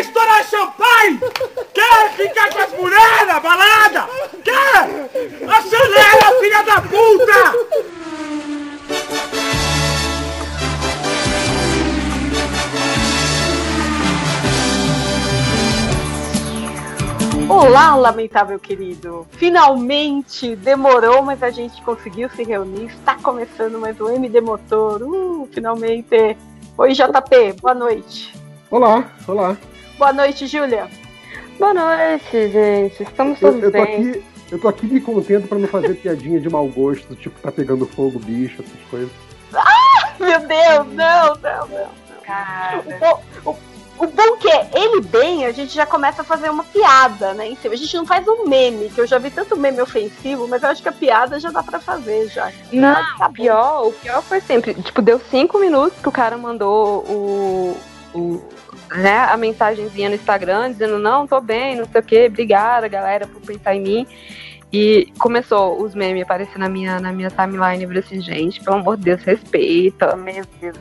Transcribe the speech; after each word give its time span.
Quer 0.00 0.06
estourar 0.06 0.44
champanhe? 0.44 1.20
Quer 1.74 2.12
ficar 2.12 2.48
com 2.50 2.58
as 2.58 2.72
mulheres 2.72 3.26
na 3.26 3.38
balada? 3.38 4.08
Quer? 4.42 5.10
Acelera, 5.46 6.40
filha 6.40 6.62
da 6.62 6.80
puta! 6.80 7.52
Olá, 17.46 17.94
lamentável 17.94 18.58
querido! 18.58 19.26
Finalmente 19.32 20.56
demorou, 20.56 21.20
mas 21.20 21.42
a 21.42 21.50
gente 21.50 21.82
conseguiu 21.82 22.30
se 22.30 22.42
reunir. 22.42 22.86
Está 22.86 23.16
começando 23.16 23.78
mais 23.78 24.00
um 24.00 24.08
MD 24.08 24.40
Motor. 24.40 25.02
Uh, 25.02 25.46
finalmente! 25.52 26.38
Oi, 26.78 26.92
JP, 26.94 27.60
boa 27.60 27.74
noite. 27.74 28.32
Olá, 28.70 29.04
olá. 29.28 29.58
Boa 30.00 30.14
noite, 30.14 30.46
Júlia. 30.46 30.88
Boa 31.58 31.74
noite, 31.74 32.48
gente. 32.50 33.02
Estamos 33.02 33.38
Eu, 33.42 33.48
todos 33.50 33.62
eu 33.64 33.70
tô 33.70 33.84
bem. 33.84 33.94
aqui, 34.10 34.24
eu 34.50 34.58
tô 34.58 34.66
aqui 34.68 34.86
me 34.86 34.98
contendo 34.98 35.46
pra 35.46 35.58
não 35.58 35.68
fazer 35.68 35.92
piadinha 35.96 36.40
de 36.40 36.48
mau 36.48 36.66
gosto, 36.68 37.14
tipo, 37.14 37.38
tá 37.38 37.52
pegando 37.52 37.86
fogo, 37.86 38.18
bicho, 38.18 38.62
essas 38.62 38.88
coisas. 38.90 39.10
Meu 40.18 40.40
Deus, 40.40 40.86
não, 40.94 41.34
não, 41.34 41.68
não. 41.68 41.90
Cara, 42.24 42.78
O, 42.86 42.98
bom- 42.98 43.22
o- 43.52 44.04
o 44.04 44.06
bom 44.06 44.36
que 44.38 44.48
é, 44.48 44.70
ele 44.72 45.02
bem, 45.02 45.44
a 45.44 45.52
gente 45.52 45.74
já 45.74 45.84
começa 45.84 46.22
a 46.22 46.24
fazer 46.24 46.48
uma 46.48 46.64
piada, 46.64 47.34
né? 47.34 47.48
Em 47.50 47.56
cima. 47.56 47.74
A 47.74 47.76
gente 47.76 47.94
não 47.98 48.06
faz 48.06 48.26
um 48.26 48.46
meme, 48.48 48.88
que 48.88 49.02
eu 49.02 49.06
já 49.06 49.18
vi 49.18 49.30
tanto 49.30 49.54
meme 49.54 49.82
ofensivo, 49.82 50.48
mas 50.48 50.62
eu 50.62 50.70
acho 50.70 50.82
que 50.82 50.88
a 50.88 50.92
piada 50.92 51.38
já 51.38 51.50
dá 51.50 51.62
pra 51.62 51.78
fazer 51.78 52.26
já. 52.28 52.50
não, 52.72 52.94
Tá 53.18 53.26
o 53.26 53.32
pior, 53.34 53.88
o 53.88 53.92
pior 53.92 54.22
foi 54.22 54.40
sempre, 54.40 54.72
tipo, 54.72 55.02
deu 55.02 55.20
cinco 55.30 55.58
minutos 55.58 55.98
que 56.00 56.08
o 56.08 56.12
cara 56.12 56.38
mandou 56.38 57.04
o, 57.06 57.76
o 58.14 58.42
né, 58.96 59.18
a 59.18 59.36
mensagenzinha 59.36 60.08
no 60.08 60.14
Instagram 60.14 60.72
dizendo, 60.72 60.98
não, 60.98 61.26
tô 61.26 61.40
bem, 61.40 61.76
não 61.76 61.84
sei 61.86 62.00
o 62.00 62.04
que, 62.04 62.26
obrigada, 62.26 62.88
galera, 62.88 63.26
por 63.26 63.40
pensar 63.42 63.74
em 63.74 63.80
mim. 63.80 64.06
E 64.72 65.12
começou 65.18 65.82
os 65.82 65.94
memes 65.94 66.22
a 66.22 66.24
aparecer 66.24 66.58
na 66.58 66.68
minha, 66.68 67.00
na 67.00 67.12
minha 67.12 67.28
timeline. 67.30 67.82
Eu 67.82 67.88
falei 67.88 68.02
assim, 68.04 68.20
gente, 68.20 68.62
pelo 68.62 68.76
amor 68.76 68.96
de 68.96 69.02
Deus, 69.04 69.22
respeita. 69.22 70.14
Meu 70.14 70.44
Deus. 70.60 70.76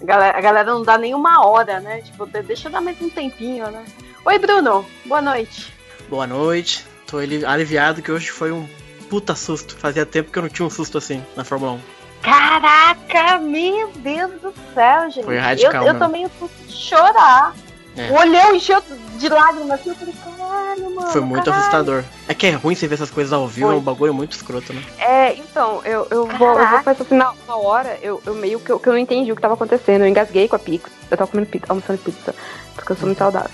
A 0.00 0.04
galera, 0.04 0.38
a 0.38 0.40
galera 0.40 0.70
não 0.72 0.82
dá 0.82 0.98
nem 0.98 1.14
uma 1.14 1.44
hora, 1.46 1.80
né? 1.80 2.02
Tipo, 2.02 2.26
de- 2.26 2.42
deixa 2.42 2.68
eu 2.68 2.72
dar 2.72 2.80
mais 2.82 3.00
um 3.00 3.08
tempinho, 3.08 3.70
né? 3.70 3.82
Oi, 4.26 4.38
Bruno. 4.38 4.84
Boa 5.06 5.22
noite. 5.22 5.72
Boa 6.08 6.26
noite. 6.26 6.84
Tô 7.06 7.16
ali- 7.16 7.44
aliviado 7.46 8.02
que 8.02 8.12
hoje 8.12 8.30
foi 8.30 8.52
um 8.52 8.68
puta 9.08 9.34
susto. 9.34 9.74
Fazia 9.74 10.04
tempo 10.04 10.30
que 10.30 10.38
eu 10.38 10.42
não 10.42 10.50
tinha 10.50 10.66
um 10.66 10.70
susto 10.70 10.98
assim 10.98 11.24
na 11.34 11.44
Fórmula 11.44 11.72
1. 11.72 11.80
Caraca, 12.22 13.38
meu 13.38 13.90
Deus 13.96 14.32
do 14.40 14.52
céu, 14.74 15.10
gente. 15.10 15.24
Foi 15.24 15.38
radical 15.38 15.86
Eu, 15.86 15.94
eu 15.94 15.98
tomei 15.98 16.26
susto 16.38 16.66
de 16.66 16.72
chorar. 16.72 17.54
É. 17.96 18.10
O 18.12 18.18
olhão 18.18 18.54
encheu 18.54 18.80
de 19.16 19.28
lágrimas 19.28 19.72
assim. 19.72 19.90
Eu 19.90 19.96
falei, 19.96 20.14
caralho, 20.24 20.94
mano. 20.94 21.10
Foi 21.10 21.20
muito 21.20 21.44
caralho. 21.44 21.60
assustador. 21.62 22.04
É 22.28 22.34
que 22.34 22.46
é 22.46 22.50
ruim 22.52 22.74
você 22.74 22.86
ver 22.86 22.94
essas 22.94 23.10
coisas 23.10 23.32
ao 23.32 23.48
vivo, 23.48 23.68
Foi. 23.68 23.76
é 23.76 23.78
um 23.78 23.82
bagulho 23.82 24.14
muito 24.14 24.32
escroto, 24.32 24.72
né? 24.72 24.82
É, 24.98 25.34
então, 25.34 25.82
eu, 25.84 26.06
eu, 26.10 26.26
vou, 26.26 26.58
eu 26.58 26.68
vou 26.68 26.78
pensar 26.78 27.02
assim, 27.02 27.16
na, 27.16 27.32
na 27.46 27.56
hora, 27.56 27.98
eu, 28.00 28.22
eu 28.24 28.34
meio 28.34 28.60
que 28.60 28.70
eu, 28.70 28.78
que 28.78 28.88
eu 28.88 28.92
não 28.92 29.00
entendi 29.00 29.32
o 29.32 29.36
que 29.36 29.42
tava 29.42 29.54
acontecendo. 29.54 30.02
Eu 30.02 30.08
engasguei 30.08 30.46
com 30.46 30.56
a 30.56 30.60
pizza. 30.60 30.88
Eu 31.10 31.16
tava 31.16 31.30
comendo 31.30 31.48
pizza, 31.48 31.66
almoçando 31.68 31.98
pizza, 31.98 32.34
porque 32.74 32.92
eu 32.92 32.96
sou 32.96 33.06
muito 33.06 33.18
saudável. 33.18 33.50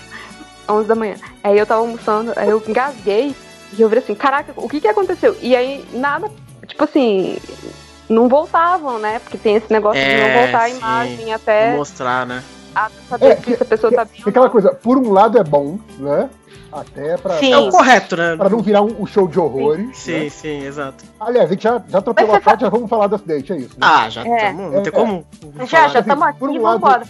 11 0.69 0.87
da 0.87 0.95
manhã. 0.95 1.15
Aí 1.43 1.57
eu 1.57 1.65
tava 1.65 1.81
almoçando, 1.81 2.33
aí 2.35 2.49
eu 2.49 2.61
engasguei 2.67 3.35
e 3.77 3.81
eu 3.81 3.89
vi 3.89 3.97
assim, 3.97 4.15
caraca, 4.15 4.53
o 4.55 4.69
que 4.69 4.81
que 4.81 4.87
aconteceu? 4.87 5.35
E 5.41 5.55
aí 5.55 5.85
nada, 5.93 6.29
tipo 6.67 6.83
assim, 6.83 7.37
não 8.09 8.27
voltavam, 8.29 8.99
né? 8.99 9.19
Porque 9.19 9.37
tem 9.37 9.55
esse 9.55 9.71
negócio 9.71 10.01
de 10.01 10.07
É, 10.09 10.27
não 10.33 10.41
voltar 10.43 10.63
a 10.65 10.69
sim. 10.69 10.77
imagem 10.77 11.33
até 11.33 11.75
mostrar, 11.75 12.25
né? 12.25 12.43
saber 13.09 13.25
É, 13.27 13.35
se 13.37 13.53
a 13.61 13.65
pessoa 13.65 13.91
tá 13.93 14.03
bem 14.05 14.21
aquela 14.25 14.49
coisa, 14.49 14.73
por 14.73 14.97
um 14.97 15.11
lado 15.11 15.37
é 15.37 15.43
bom, 15.43 15.79
né? 15.97 16.29
Até 16.71 17.15
pra, 17.15 17.37
Sim. 17.37 17.53
É 17.53 17.57
o 17.57 17.69
correto, 17.69 18.17
né? 18.17 18.35
pra 18.35 18.49
não 18.49 18.59
virar 18.59 18.81
um, 18.81 19.01
um 19.03 19.05
show 19.05 19.29
de 19.29 19.39
horrores. 19.39 19.97
Sim, 19.97 20.23
né? 20.25 20.29
sim, 20.29 20.65
exato. 20.65 21.05
Aliás, 21.17 21.47
a 21.49 21.53
gente 21.53 21.63
já, 21.63 21.81
já 21.87 21.99
atropelou 21.99 22.35
a 22.35 22.41
parte, 22.41 22.61
já 22.61 22.69
vamos 22.69 22.89
falar 22.89 23.07
do 23.07 23.15
acidente, 23.15 23.53
é 23.53 23.57
isso. 23.57 23.69
né? 23.69 23.77
Ah, 23.79 24.09
já 24.09 24.25
É. 24.27 24.47
tamo, 24.47 24.63
não 24.71 24.83
tem 24.83 24.87
É, 24.87 24.91
como. 24.91 25.25
Já, 25.65 25.87
já 25.87 25.99
estamos 26.01 26.23
aqui, 26.25 26.39
Por 26.39 26.49
um 26.49 26.61
lado- 26.61 26.79
vambora. 26.81 27.03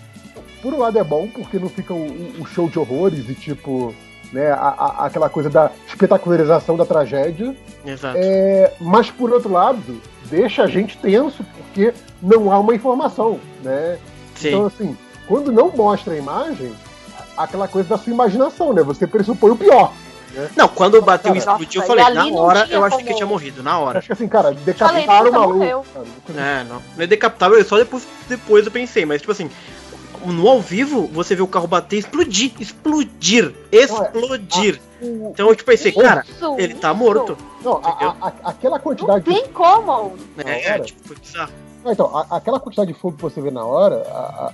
Por 0.61 0.73
um 0.73 0.79
lado 0.79 0.99
é 0.99 1.03
bom, 1.03 1.27
porque 1.27 1.57
não 1.57 1.69
fica 1.69 1.93
um, 1.95 2.33
um 2.39 2.45
show 2.45 2.69
de 2.69 2.77
horrores 2.77 3.27
e 3.27 3.33
tipo, 3.33 3.93
né, 4.35 4.51
a- 4.51 4.75
a- 4.77 5.05
aquela 5.05 5.29
coisa 5.29 5.49
da 5.49 5.71
espetacularização 5.87 6.75
da 6.77 6.85
tragédia. 6.85 7.55
Exato. 7.85 8.17
É, 8.19 8.71
mas 8.81 9.09
por 9.09 9.31
outro 9.31 9.51
lado, 9.51 10.01
deixa 10.25 10.63
a 10.63 10.67
gente 10.67 10.97
tenso, 10.97 11.43
porque 11.57 11.93
não 12.21 12.51
há 12.51 12.59
uma 12.59 12.75
informação, 12.75 13.39
né? 13.63 13.97
Sim. 14.35 14.49
Então, 14.49 14.65
assim, 14.65 14.97
quando 15.27 15.51
não 15.51 15.69
mostra 15.71 16.13
a 16.13 16.17
imagem, 16.17 16.73
aquela 17.37 17.67
coisa 17.67 17.89
da 17.89 17.97
sua 17.97 18.11
imaginação, 18.11 18.73
né? 18.73 18.83
Você 18.83 19.07
pressupõe 19.07 19.51
o 19.51 19.55
pior. 19.55 19.91
Não, 20.57 20.67
quando 20.67 21.01
bateu 21.01 21.31
e 21.31 21.35
Nossa, 21.35 21.51
explodiu, 21.51 21.81
eu 21.81 21.87
falei, 21.87 22.03
na 22.03 22.25
não 22.25 22.35
hora 22.35 22.67
eu 22.69 22.81
como- 22.89 22.97
que 23.05 23.13
tinha 23.13 23.25
morrido, 23.25 23.63
na 23.63 23.79
hora. 23.79 23.99
Acho 23.99 24.07
que 24.07 24.11
assim, 24.13 24.27
cara, 24.27 24.49
Falei, 24.49 24.59
decapitaram 24.65 25.29
o 25.29 25.33
maluco. 25.33 25.85
Coisa 26.25 26.41
É, 26.41 26.63
não. 26.65 26.81
Não 26.97 27.03
é 27.03 27.07
decapitável, 27.07 27.63
só 27.63 27.77
depois, 27.77 28.05
depois 28.27 28.65
eu 28.65 28.71
pensei, 28.71 29.05
mas 29.05 29.21
tipo 29.21 29.31
assim, 29.31 29.49
no 30.31 30.47
ao 30.47 30.59
vivo 30.61 31.07
você 31.07 31.35
vê 31.35 31.41
o 31.41 31.47
carro 31.47 31.67
bater 31.67 31.95
e 31.97 31.99
explodir, 31.99 32.51
explodir, 32.59 33.53
explodir. 33.71 34.79
O- 35.01 35.31
Então 35.33 35.49
eu 35.49 35.55
tipo, 35.55 35.69
pensei, 35.71 35.91
cara, 35.91 36.23
Isso, 36.27 36.55
ele 36.57 36.75
tá 36.75 36.89
isso. 36.91 36.97
morto. 36.99 37.37
Não, 37.63 37.77
a- 37.83 38.15
a- 38.21 38.49
aquela 38.49 38.77
Não 38.77 38.83
quantidade 38.83 39.23
de 39.25 39.33
tem 39.33 39.47
como. 39.51 40.13
É, 40.37 40.71
hora? 40.73 40.83
tipo, 40.83 41.07
foi 41.07 41.17
bizarro. 41.17 41.51
Então, 41.87 42.17
a- 42.17 42.37
aquela 42.37 42.59
quantidade 42.59 42.91
de 42.93 42.99
fogo 42.99 43.15
que 43.17 43.21
você 43.23 43.39
vê 43.41 43.51
na 43.51 43.63
hora, 43.63 43.97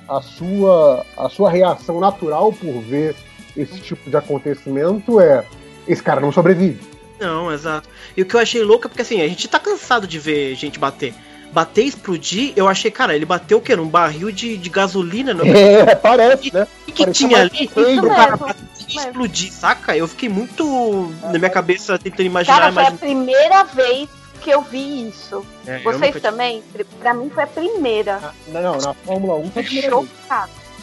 a 0.08 0.22
sua, 0.22 1.06
a 1.16 1.30
sua 1.30 1.50
reação 1.50 2.00
natural 2.00 2.52
por 2.52 2.74
ver 2.82 3.16
esse 3.56 3.80
tipo 3.80 4.10
de 4.10 4.18
acontecimento 4.18 5.20
é: 5.20 5.46
esse 5.88 6.04
cara 6.04 6.20
não 6.20 6.32
sobrevive. 6.32 6.82
Não, 7.20 7.52
exato. 7.52 7.88
E 8.18 8.22
o 8.22 8.26
que 8.26 8.36
eu 8.36 8.40
achei 8.40 8.62
louco 8.64 8.88
é 8.88 8.90
porque 8.90 9.04
assim, 9.04 9.22
a 9.22 9.28
gente 9.28 9.48
tá 9.48 9.60
cansado 9.60 10.08
de 10.08 10.18
ver 10.20 10.56
gente 10.56 10.80
bater. 10.80 11.14
Bater 11.52 11.84
e 11.84 11.88
explodir, 11.88 12.54
eu 12.56 12.68
achei, 12.68 12.90
cara, 12.90 13.16
ele 13.16 13.26
bateu 13.26 13.58
o 13.58 13.62
quê? 13.62 13.76
Num 13.76 13.88
barril 13.88 14.32
de, 14.32 14.58
de 14.58 14.70
gasolina? 14.70 15.34
Não? 15.34 15.46
É, 15.46 15.96
parece, 15.96 16.54
né? 16.54 16.68
O 16.88 16.92
que, 16.92 17.04
parecia 17.04 17.28
tinha 17.28 17.42
ali 17.42 17.68
pro 17.68 18.08
cara 18.08 18.38
bater 18.38 18.66
e 18.88 18.98
explodir, 18.98 19.52
saca? 19.52 19.96
Eu 19.96 20.08
fiquei 20.08 20.30
muito 20.30 21.14
na 21.24 21.38
minha 21.38 21.50
cabeça 21.50 21.98
tentando 22.00 22.24
imaginar, 22.24 22.60
Cara, 22.60 22.72
foi 22.72 22.86
a 22.86 22.92
primeira 22.92 23.64
vez 23.64 24.10
que 24.42 24.50
eu 24.50 24.62
vi 24.62 25.10
isso. 25.10 25.46
É, 25.66 25.80
Vocês 25.80 26.16
nunca 26.16 26.20
também? 26.20 26.64
Pra 27.00 27.14
mim 27.14 27.30
foi 27.30 27.44
a 27.44 27.48
primeira. 27.48 28.34
Não, 28.48 28.62
não, 28.62 28.78
na 28.78 28.94
Fórmula 28.94 29.36
1 29.36 29.52
foi 29.52 29.62
a 29.62 29.66
primeira 29.66 29.98
vez. 29.98 30.10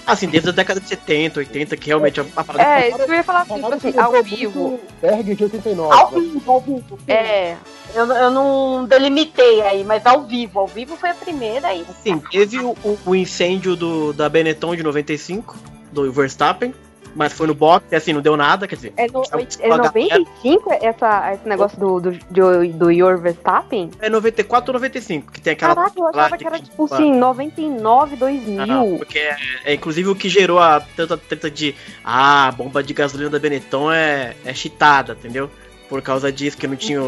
Assim, 0.08 0.26
desde 0.26 0.48
a 0.48 0.52
década 0.52 0.80
de 0.80 0.88
70, 0.88 1.38
80, 1.40 1.76
que 1.76 1.86
realmente 1.88 2.20
a, 2.20 2.24
a 2.34 2.42
parada 2.44 2.64
É, 2.64 2.88
isso 2.88 2.96
que 2.96 3.02
eu 3.10 3.14
ia 3.14 3.22
falar 3.22 3.42
assim, 3.42 3.54
tipo 3.54 3.74
assim, 3.74 3.98
ao 3.98 4.22
vivo. 4.22 4.80
Berger 5.02 5.36
de 5.36 5.44
89. 5.44 5.94
Ao 5.94 6.10
né? 6.12 6.20
vivo, 6.20 6.50
ao 6.52 6.60
vivo. 6.60 6.98
sim. 6.98 7.12
É, 7.12 7.56
Eu, 7.94 8.06
eu 8.06 8.30
não 8.30 8.84
delimitei 8.86 9.60
aí, 9.62 9.84
mas 9.84 10.04
ao 10.06 10.22
vivo. 10.22 10.58
Ao 10.60 10.66
vivo 10.66 10.96
foi 10.96 11.10
a 11.10 11.14
primeira 11.14 11.68
aí. 11.68 11.84
Assim, 11.88 12.18
teve 12.18 12.58
o, 12.58 12.70
o- 12.84 12.98
o 13.06 13.14
incêndio 13.14 13.76
do, 13.76 14.12
da 14.12 14.28
Benetton 14.28 14.74
de 14.74 14.82
95, 14.82 15.56
do 15.92 16.10
Verstappen, 16.12 16.74
mas 17.18 17.32
foi 17.32 17.48
no 17.48 17.54
box, 17.54 17.84
e 17.90 17.96
assim, 17.96 18.12
não 18.12 18.20
deu 18.20 18.36
nada, 18.36 18.68
quer 18.68 18.76
dizer. 18.76 18.92
é, 18.96 19.08
no, 19.08 19.24
é 19.58 19.76
95 19.76 20.72
essa, 20.80 21.34
esse 21.34 21.48
negócio 21.48 21.76
do, 21.76 22.00
do, 22.00 22.12
do, 22.30 22.68
do 22.68 22.90
Your 22.92 23.18
Verstappen? 23.18 23.90
É 24.00 24.08
94 24.08 24.70
ou 24.70 24.74
95, 24.74 25.32
que 25.32 25.40
tem 25.40 25.54
aquela. 25.54 25.74
Caraca, 25.74 25.98
eu 25.98 26.06
achava 26.06 26.38
que 26.38 26.46
era 26.46 26.60
tipo 26.60 26.84
assim, 26.84 27.12
99, 27.12 28.14
2000. 28.14 28.66
Não, 28.66 28.98
porque 28.98 29.18
é, 29.18 29.36
é 29.64 29.74
inclusive 29.74 30.08
o 30.08 30.14
que 30.14 30.28
gerou 30.28 30.60
a 30.60 30.80
tanta 30.80 31.16
treta 31.16 31.50
de 31.50 31.74
ah, 32.04 32.46
a 32.46 32.52
bomba 32.52 32.84
de 32.84 32.94
gasolina 32.94 33.28
da 33.28 33.40
Benetton 33.40 33.90
é, 33.90 34.36
é 34.44 34.54
cheatada, 34.54 35.14
entendeu? 35.14 35.50
Por 35.88 36.00
causa 36.00 36.30
disso, 36.30 36.56
que 36.56 36.68
não 36.68 36.76
tinha 36.76 37.00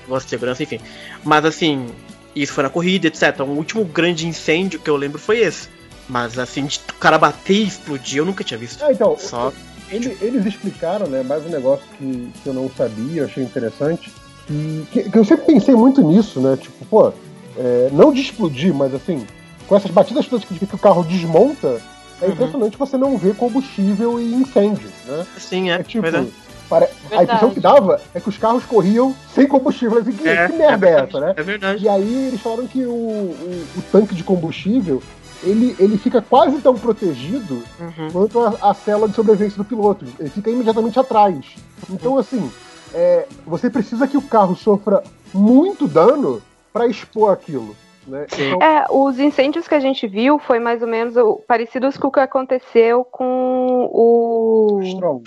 negócio 0.00 0.24
de 0.24 0.30
segurança, 0.30 0.62
enfim. 0.62 0.80
Mas 1.22 1.44
assim, 1.44 1.88
isso 2.34 2.54
foi 2.54 2.64
na 2.64 2.70
corrida, 2.70 3.08
etc. 3.08 3.40
O 3.40 3.50
último 3.50 3.84
grande 3.84 4.26
incêndio 4.26 4.80
que 4.80 4.88
eu 4.88 4.96
lembro 4.96 5.18
foi 5.18 5.40
esse. 5.40 5.68
Mas 6.08 6.38
assim, 6.38 6.64
de 6.66 6.80
o 6.90 6.94
cara 6.94 7.18
bater 7.18 7.54
e 7.54 7.66
explodir, 7.66 8.18
eu 8.18 8.24
nunca 8.24 8.42
tinha 8.42 8.58
visto. 8.58 8.82
É, 8.84 8.92
então, 8.92 9.16
Só. 9.18 9.52
ele- 9.90 10.16
eles 10.20 10.46
explicaram, 10.46 11.06
né, 11.06 11.22
mais 11.22 11.44
um 11.44 11.50
negócio 11.50 11.84
que, 11.98 12.30
que 12.42 12.46
eu 12.48 12.54
não 12.54 12.70
sabia, 12.76 13.24
achei 13.26 13.42
interessante, 13.44 14.12
que, 14.46 14.86
que- 14.90 15.10
que 15.10 15.18
eu 15.18 15.24
sempre 15.24 15.46
pensei 15.54 15.74
muito 15.74 16.02
nisso, 16.02 16.40
né, 16.40 16.56
tipo, 16.56 16.84
pô, 16.86 17.12
é, 17.58 17.88
não 17.92 18.12
de 18.12 18.22
explodir, 18.22 18.72
mas 18.72 18.94
assim, 18.94 19.26
com 19.66 19.76
essas 19.76 19.90
batidas 19.90 20.26
todas 20.26 20.44
que, 20.46 20.64
que 20.66 20.74
o 20.74 20.78
carro 20.78 21.02
desmonta, 21.02 21.80
é 22.22 22.26
Uhum. 22.26 22.32
impressionante 22.32 22.76
você 22.78 22.96
não 22.96 23.16
ver 23.18 23.34
combustível 23.36 24.18
e 24.20 24.32
incêndio, 24.34 24.88
né? 25.06 25.26
Assim, 25.36 25.70
é. 25.70 25.74
É 25.74 25.82
tipo, 25.84 26.02
pois 26.02 26.14
é. 26.14 26.26
pare- 26.68 26.86
a 26.86 27.08
Verdade. 27.08 27.24
impressão 27.24 27.50
que 27.50 27.60
dava 27.60 28.00
é 28.14 28.18
que 28.20 28.28
os 28.28 28.36
carros 28.38 28.64
corriam 28.64 29.14
sem 29.34 29.46
combustível, 29.46 29.98
assim, 29.98 30.12
que, 30.12 30.26
É, 30.28 30.48
que 30.48 30.54
merda 30.56 30.88
é 30.88 30.92
essa, 31.00 31.20
né? 31.20 31.34
É 31.36 31.42
verdade. 31.42 31.84
E 31.84 31.88
aí 31.88 32.28
eles 32.28 32.40
falaram 32.40 32.66
que 32.66 32.84
o, 32.84 32.90
o- 32.90 33.66
o 33.76 33.82
tanque 33.92 34.14
de 34.14 34.24
combustível 34.24 35.00
ele, 35.42 35.76
ele 35.78 35.96
fica 35.98 36.20
quase 36.22 36.60
tão 36.60 36.74
protegido 36.74 37.62
Uhum. 37.80 38.10
quanto 38.12 38.40
a, 38.40 38.70
a 38.70 38.74
cela 38.74 39.08
de 39.08 39.14
sobrevivência 39.14 39.56
do 39.58 39.64
piloto. 39.64 40.04
Ele 40.18 40.28
fica 40.30 40.50
imediatamente 40.50 40.98
atrás. 40.98 41.54
Então, 41.90 42.18
assim, 42.18 42.50
é, 42.92 43.26
você 43.46 43.68
precisa 43.70 44.06
que 44.08 44.16
o 44.16 44.22
carro 44.22 44.56
sofra 44.56 45.02
muito 45.32 45.86
dano 45.86 46.42
para 46.72 46.86
expor 46.86 47.32
aquilo. 47.32 47.76
Né? 48.06 48.26
Então, 48.32 48.62
É, 48.62 48.86
os 48.90 49.18
incêndios 49.18 49.68
que 49.68 49.74
a 49.74 49.80
gente 49.80 50.06
viu 50.06 50.38
foi 50.38 50.58
mais 50.58 50.80
ou 50.82 50.88
menos 50.88 51.14
o- 51.16 51.36
parecidos 51.46 51.96
com 51.98 52.08
o 52.08 52.10
que 52.12 52.20
aconteceu 52.20 53.04
com 53.04 53.88
o 53.92 54.80
Stroll. 54.82 55.22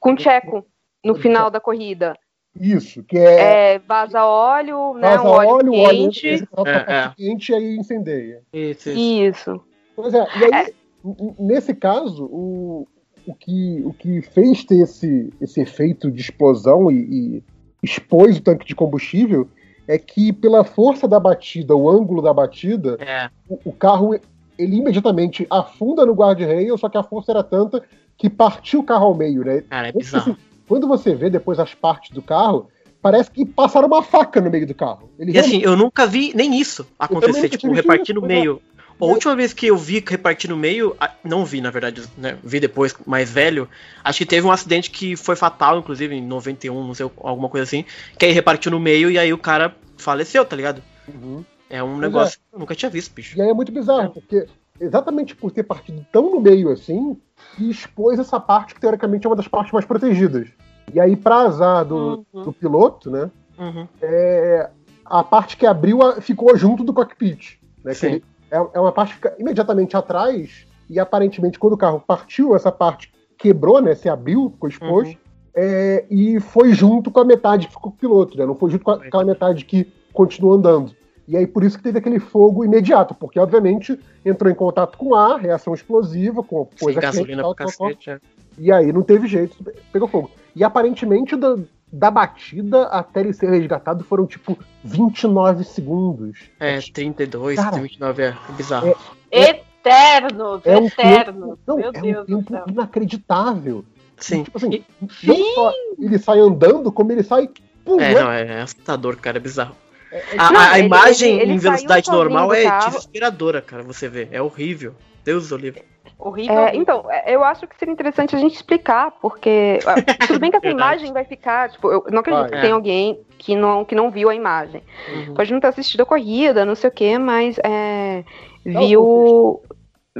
com 0.00 0.12
o 0.14 0.18
Checo 0.18 0.64
no 1.04 1.14
final 1.14 1.50
da 1.50 1.60
corrida. 1.60 2.16
Isso, 2.58 3.02
que 3.02 3.18
é, 3.18 3.74
É, 3.74 3.78
vaza 3.80 4.24
óleo, 4.24 4.94
né? 4.94 5.16
vaza 5.16 5.28
Um 5.28 5.32
óleo, 5.32 5.48
óleo, 5.50 5.72
o 5.72 5.78
óleo 5.80 5.98
quente. 6.10 6.28
entra 6.28 6.46
pra 6.64 6.70
É, 6.72 6.84
parte 6.84 7.16
quente 7.16 7.52
e 7.52 7.54
aí 7.54 7.76
incendeia. 7.76 8.42
Isso, 8.52 8.90
isso. 8.90 8.98
Isso. 8.98 9.60
Pois 9.96 10.14
é, 10.14 10.26
e 10.38 10.44
aí, 10.44 10.74
n- 11.04 11.34
nesse 11.38 11.74
caso, 11.74 12.24
o, 12.26 12.86
o, 13.26 13.34
que, 13.34 13.82
o 13.84 13.92
que 13.92 14.22
fez 14.22 14.64
ter 14.64 14.78
esse, 14.82 15.32
esse 15.40 15.60
efeito 15.60 16.10
de 16.10 16.20
explosão 16.20 16.90
e, 16.90 16.96
e 17.38 17.42
expôs 17.82 18.38
o 18.38 18.42
tanque 18.42 18.64
de 18.66 18.74
combustível 18.74 19.48
é 19.86 19.98
que, 19.98 20.32
pela 20.32 20.64
força 20.64 21.06
da 21.06 21.20
batida, 21.20 21.74
o 21.76 21.88
ângulo 21.90 22.22
da 22.22 22.32
batida, 22.32 22.96
É, 23.00 23.28
o, 23.48 23.58
o 23.70 23.72
carro 23.72 24.14
ele 24.56 24.76
imediatamente 24.76 25.46
afunda 25.50 26.06
no 26.06 26.14
guardrail, 26.14 26.78
só 26.78 26.88
que 26.88 26.96
a 26.96 27.02
força 27.02 27.32
era 27.32 27.42
tanta 27.42 27.82
que 28.16 28.30
partiu 28.30 28.80
o 28.80 28.84
carro 28.84 29.06
ao 29.06 29.14
meio, 29.14 29.44
né? 29.44 29.60
cara, 29.62 29.88
é 29.88 29.92
bizarro. 29.92 30.30
assim, 30.32 30.40
Quando 30.68 30.88
você 30.88 31.14
vê 31.14 31.30
depois 31.30 31.58
as 31.58 31.74
partes 31.74 32.10
do 32.10 32.22
carro, 32.22 32.68
parece 33.02 33.30
que 33.30 33.44
passaram 33.44 33.86
uma 33.86 34.02
faca 34.02 34.40
no 34.40 34.50
meio 34.50 34.66
do 34.66 34.74
carro. 34.74 35.10
Ele 35.18 35.32
E 35.32 35.38
assim, 35.38 35.60
eu 35.60 35.76
nunca 35.76 36.06
vi 36.06 36.32
nem 36.34 36.58
isso 36.58 36.86
acontecer, 36.98 37.48
tipo, 37.50 37.72
repartir 37.72 38.14
no 38.14 38.24
é. 38.24 38.28
meio. 38.28 38.62
A 39.00 39.04
última 39.06 39.34
vez 39.34 39.52
que 39.52 39.66
eu 39.66 39.76
vi 39.76 40.02
repartir 40.06 40.48
no 40.48 40.56
meio, 40.56 40.96
não 41.22 41.44
vi, 41.44 41.60
na 41.60 41.70
verdade, 41.70 42.02
né? 42.16 42.38
Vi 42.42 42.60
depois, 42.60 42.94
mais 43.04 43.30
velho. 43.30 43.68
Acho 44.02 44.18
que 44.18 44.26
teve 44.26 44.46
um 44.46 44.52
acidente 44.52 44.90
que 44.90 45.16
foi 45.16 45.36
fatal, 45.36 45.78
inclusive, 45.78 46.14
em 46.14 46.24
91, 46.24 46.86
não 46.86 46.94
sei, 46.94 47.10
alguma 47.18 47.48
coisa 47.48 47.64
assim. 47.64 47.84
Que 48.18 48.26
aí 48.26 48.32
repartiu 48.32 48.70
no 48.70 48.78
meio 48.78 49.10
e 49.10 49.18
aí 49.18 49.32
o 49.32 49.38
cara 49.38 49.74
faleceu, 49.96 50.44
tá 50.44 50.54
ligado? 50.54 50.82
Uhum. 51.08 51.44
É 51.68 51.82
um 51.82 51.88
Pois 51.88 52.00
negócio 52.00 52.38
que 52.38 52.54
eu 52.54 52.58
nunca 52.58 52.74
tinha 52.74 52.90
visto, 52.90 53.12
bicho. 53.12 53.36
E 53.36 53.42
aí 53.42 53.48
é 53.48 53.54
muito 53.54 53.72
bizarro, 53.72 54.10
porque 54.10 54.46
exatamente 54.80 55.34
por 55.34 55.50
ter 55.50 55.64
partido 55.64 56.06
tão 56.12 56.30
no 56.30 56.40
meio 56.40 56.70
assim, 56.70 57.16
que 57.54 57.70
expôs 57.70 58.18
essa 58.18 58.38
parte 58.40 58.74
que 58.74 58.80
teoricamente 58.80 59.26
é 59.26 59.30
uma 59.30 59.36
das 59.36 59.48
partes 59.48 59.72
mais 59.72 59.84
protegidas. 59.84 60.48
E 60.92 61.00
aí, 61.00 61.16
pra 61.16 61.36
azar 61.42 61.84
do, 61.84 62.24
Uhum. 62.32 62.42
do 62.42 62.52
piloto, 62.52 63.10
né? 63.10 63.30
Uhum. 63.58 63.86
é, 64.02 64.68
a 65.04 65.22
parte 65.22 65.56
que 65.56 65.64
abriu 65.66 65.98
ficou 66.20 66.56
junto 66.56 66.82
do 66.82 66.92
cockpit. 66.92 67.58
Né, 67.84 67.92
ele- 68.02 68.24
é, 68.50 68.56
é 68.74 68.80
uma 68.80 68.90
parte 68.92 69.10
que 69.10 69.16
fica 69.16 69.34
imediatamente 69.38 69.96
atrás, 69.96 70.66
e 70.90 70.98
aparentemente, 70.98 71.58
quando 71.58 71.74
o 71.74 71.78
carro 71.78 72.02
partiu, 72.06 72.54
essa 72.56 72.72
parte 72.72 73.12
quebrou, 73.38 73.80
né? 73.80 73.94
Se 73.94 74.08
abriu, 74.08 74.50
ficou 74.50 74.68
exposto. 74.68 75.12
Uhum. 75.12 75.16
é, 75.56 76.04
e 76.10 76.40
foi 76.40 76.72
junto 76.72 77.10
com 77.12 77.20
a 77.20 77.24
metade 77.24 77.68
que 77.68 77.72
ficou 77.74 77.92
com 77.92 77.96
o 77.96 78.00
piloto, 78.00 78.36
né? 78.36 78.44
Não 78.44 78.56
foi 78.56 78.70
junto 78.70 78.84
com 78.84 78.90
aquela 78.90 79.24
metade 79.24 79.64
que 79.64 79.86
continuou 80.12 80.54
andando. 80.54 80.92
E 81.26 81.36
aí 81.36 81.46
por 81.46 81.64
isso 81.64 81.76
que 81.78 81.82
teve 81.84 81.98
aquele 81.98 82.18
fogo 82.18 82.64
imediato, 82.64 83.14
porque 83.14 83.38
obviamente 83.38 83.98
entrou 84.24 84.50
em 84.50 84.54
contato 84.54 84.98
com 84.98 85.14
ar, 85.14 85.38
reação 85.40 85.72
explosiva, 85.74 86.42
com 86.42 86.68
coisa 86.80 87.00
gasolina 87.00 87.42
quente, 87.42 87.42
tal, 87.42 87.54
pro 87.54 87.66
tal, 87.66 87.76
tal. 87.76 87.88
cacete. 87.88 88.10
é. 88.10 88.20
E 88.58 88.70
aí 88.70 88.92
não 88.92 89.02
teve 89.02 89.26
jeito, 89.26 89.56
pegou 89.92 90.06
fogo. 90.06 90.30
E 90.54 90.62
aparentemente 90.62 91.34
da, 91.34 91.56
da 91.92 92.10
batida 92.10 92.84
até 92.84 93.20
ele 93.20 93.32
ser 93.32 93.50
resgatado 93.50 94.04
foram 94.04 94.26
tipo 94.26 94.56
29 94.84 95.64
segundos. 95.64 96.38
É, 96.60 96.78
32, 96.80 97.56
Cara, 97.56 97.78
29, 97.80 98.22
é 98.22 98.34
bizarro. 98.56 98.94
é- 99.30 99.64
Eternos, 99.84 100.62
É 100.64 100.78
um 100.78 100.86
eternos. 100.86 101.58
Não, 101.66 101.76
Meu 101.76 101.88
é 101.88 102.00
Deus 102.00 102.28
um 102.28 102.36
do 102.36 102.36
tempo 102.38 102.50
céu. 102.52 102.64
inacreditável. 102.68 103.84
Sim. 104.16 104.44
Tipo 104.44 104.56
assim, 104.56 104.84
não 105.24 105.54
só 105.54 105.72
ele 105.98 106.18
sai 106.18 106.38
andando, 106.38 106.90
como 106.92 107.12
ele 107.12 107.22
sai 107.22 107.50
pulando. 107.84 108.02
É, 108.02 108.14
não, 108.14 108.30
é 108.30 108.62
assustador, 108.62 109.16
cara, 109.18 109.36
é 109.36 109.40
bizarro. 109.40 109.76
É- 110.14 110.38
A, 110.38 110.52
Não, 110.52 110.60
a 110.60 110.78
ele- 110.78 110.86
imagem 110.86 111.32
ele- 111.34 111.42
ele 111.42 111.52
em 111.54 111.58
velocidade 111.58 112.08
normal 112.10 112.52
é 112.54 112.78
desesperadora, 112.86 113.60
cara, 113.60 113.82
você 113.82 114.08
vê. 114.08 114.28
É 114.30 114.40
horrível. 114.40 114.94
Deus 115.24 115.48
do 115.48 115.56
livre. 115.56 115.82
Horrível. 116.18 116.56
É, 116.56 116.76
então, 116.76 117.10
é, 117.10 117.34
eu 117.34 117.42
acho 117.42 117.66
que 117.66 117.76
seria 117.76 117.92
interessante 117.92 118.36
a 118.36 118.38
gente 118.38 118.54
explicar, 118.54 119.10
porque 119.20 119.80
ah, 119.84 119.94
tudo 120.26 120.38
bem 120.38 120.50
que 120.50 120.56
essa 120.56 120.68
imagem 120.70 121.12
vai 121.12 121.24
ficar, 121.24 121.70
tipo, 121.70 121.90
eu 121.90 122.04
não 122.10 122.20
acredito 122.20 122.42
Vai. 122.42 122.50
que 122.50 122.56
É. 122.56 122.60
tenha 122.60 122.74
alguém 122.74 123.20
que 123.36 123.56
não, 123.56 123.84
que 123.84 123.94
não 123.94 124.10
viu 124.10 124.30
a 124.30 124.34
imagem. 124.34 124.82
Uhum. 125.12 125.34
Pode 125.34 125.52
não 125.52 125.58
ter 125.60 125.66
assistido 125.66 126.02
a 126.02 126.06
corrida, 126.06 126.64
não 126.64 126.74
sei 126.76 126.88
o 126.88 126.92
quê, 126.92 127.18
mas 127.18 127.58
é, 127.64 128.22
um 128.64 128.86
viu. 128.86 129.62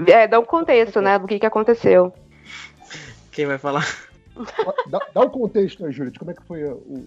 É, 0.08 0.26
dá 0.26 0.40
um 0.40 0.44
contexto, 0.44 1.00
né, 1.00 1.18
do 1.18 1.26
que, 1.28 1.38
que 1.38 1.46
aconteceu. 1.46 2.12
Quem 3.30 3.46
vai 3.46 3.58
falar? 3.58 3.86
Dá, 4.88 4.98
dá 5.14 5.20
o 5.20 5.30
contexto 5.30 5.86
aí, 5.86 5.92
Júlia, 5.92 6.10
de 6.10 6.18
como 6.18 6.32
é 6.32 6.34
que 6.34 6.42
foi 6.42 6.64
o. 6.64 7.04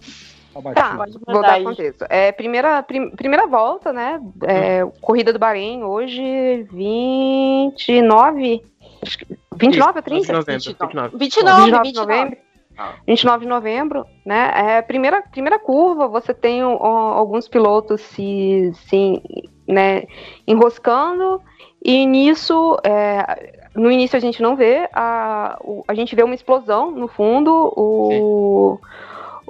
Tá, 0.74 0.96
Pode 0.96 1.18
vou 1.26 1.42
dar 1.42 1.52
aí. 1.52 1.64
contexto. 1.64 2.04
É, 2.08 2.32
primeira, 2.32 2.82
prim- 2.82 3.10
primeira 3.10 3.46
volta, 3.46 3.92
né? 3.92 4.20
é, 4.44 4.84
corrida 5.00 5.32
do 5.32 5.38
Bahrein, 5.38 5.84
hoje 5.84 6.66
29. 6.72 8.62
Acho 9.02 9.18
que 9.18 9.26
29 9.56 9.98
ou 9.98 10.02
30? 10.02 10.32
29 10.42 10.58
de 10.58 10.74
novembro. 10.78 11.18
29. 11.18 11.18
29, 11.18 11.62
29 11.62 11.82
de 11.82 11.88
29. 11.88 12.06
novembro. 12.06 12.38
29 13.06 13.40
de 13.44 13.48
novembro, 13.48 14.06
né? 14.24 14.52
É, 14.54 14.82
primeira, 14.82 15.20
primeira 15.22 15.58
curva, 15.58 16.06
você 16.06 16.32
tem 16.32 16.62
ó, 16.64 16.76
alguns 17.12 17.48
pilotos 17.48 18.00
se, 18.00 18.70
se 18.88 19.20
né, 19.66 20.04
enroscando, 20.46 21.40
e 21.84 22.06
nisso, 22.06 22.76
é, 22.84 23.66
no 23.74 23.90
início 23.90 24.16
a 24.16 24.20
gente 24.20 24.40
não 24.40 24.54
vê, 24.54 24.88
a, 24.92 25.58
o- 25.60 25.82
a 25.88 25.94
gente 25.94 26.14
vê 26.14 26.22
uma 26.22 26.34
explosão 26.36 26.90
no 26.92 27.08
fundo, 27.08 27.72
o. 27.76 28.78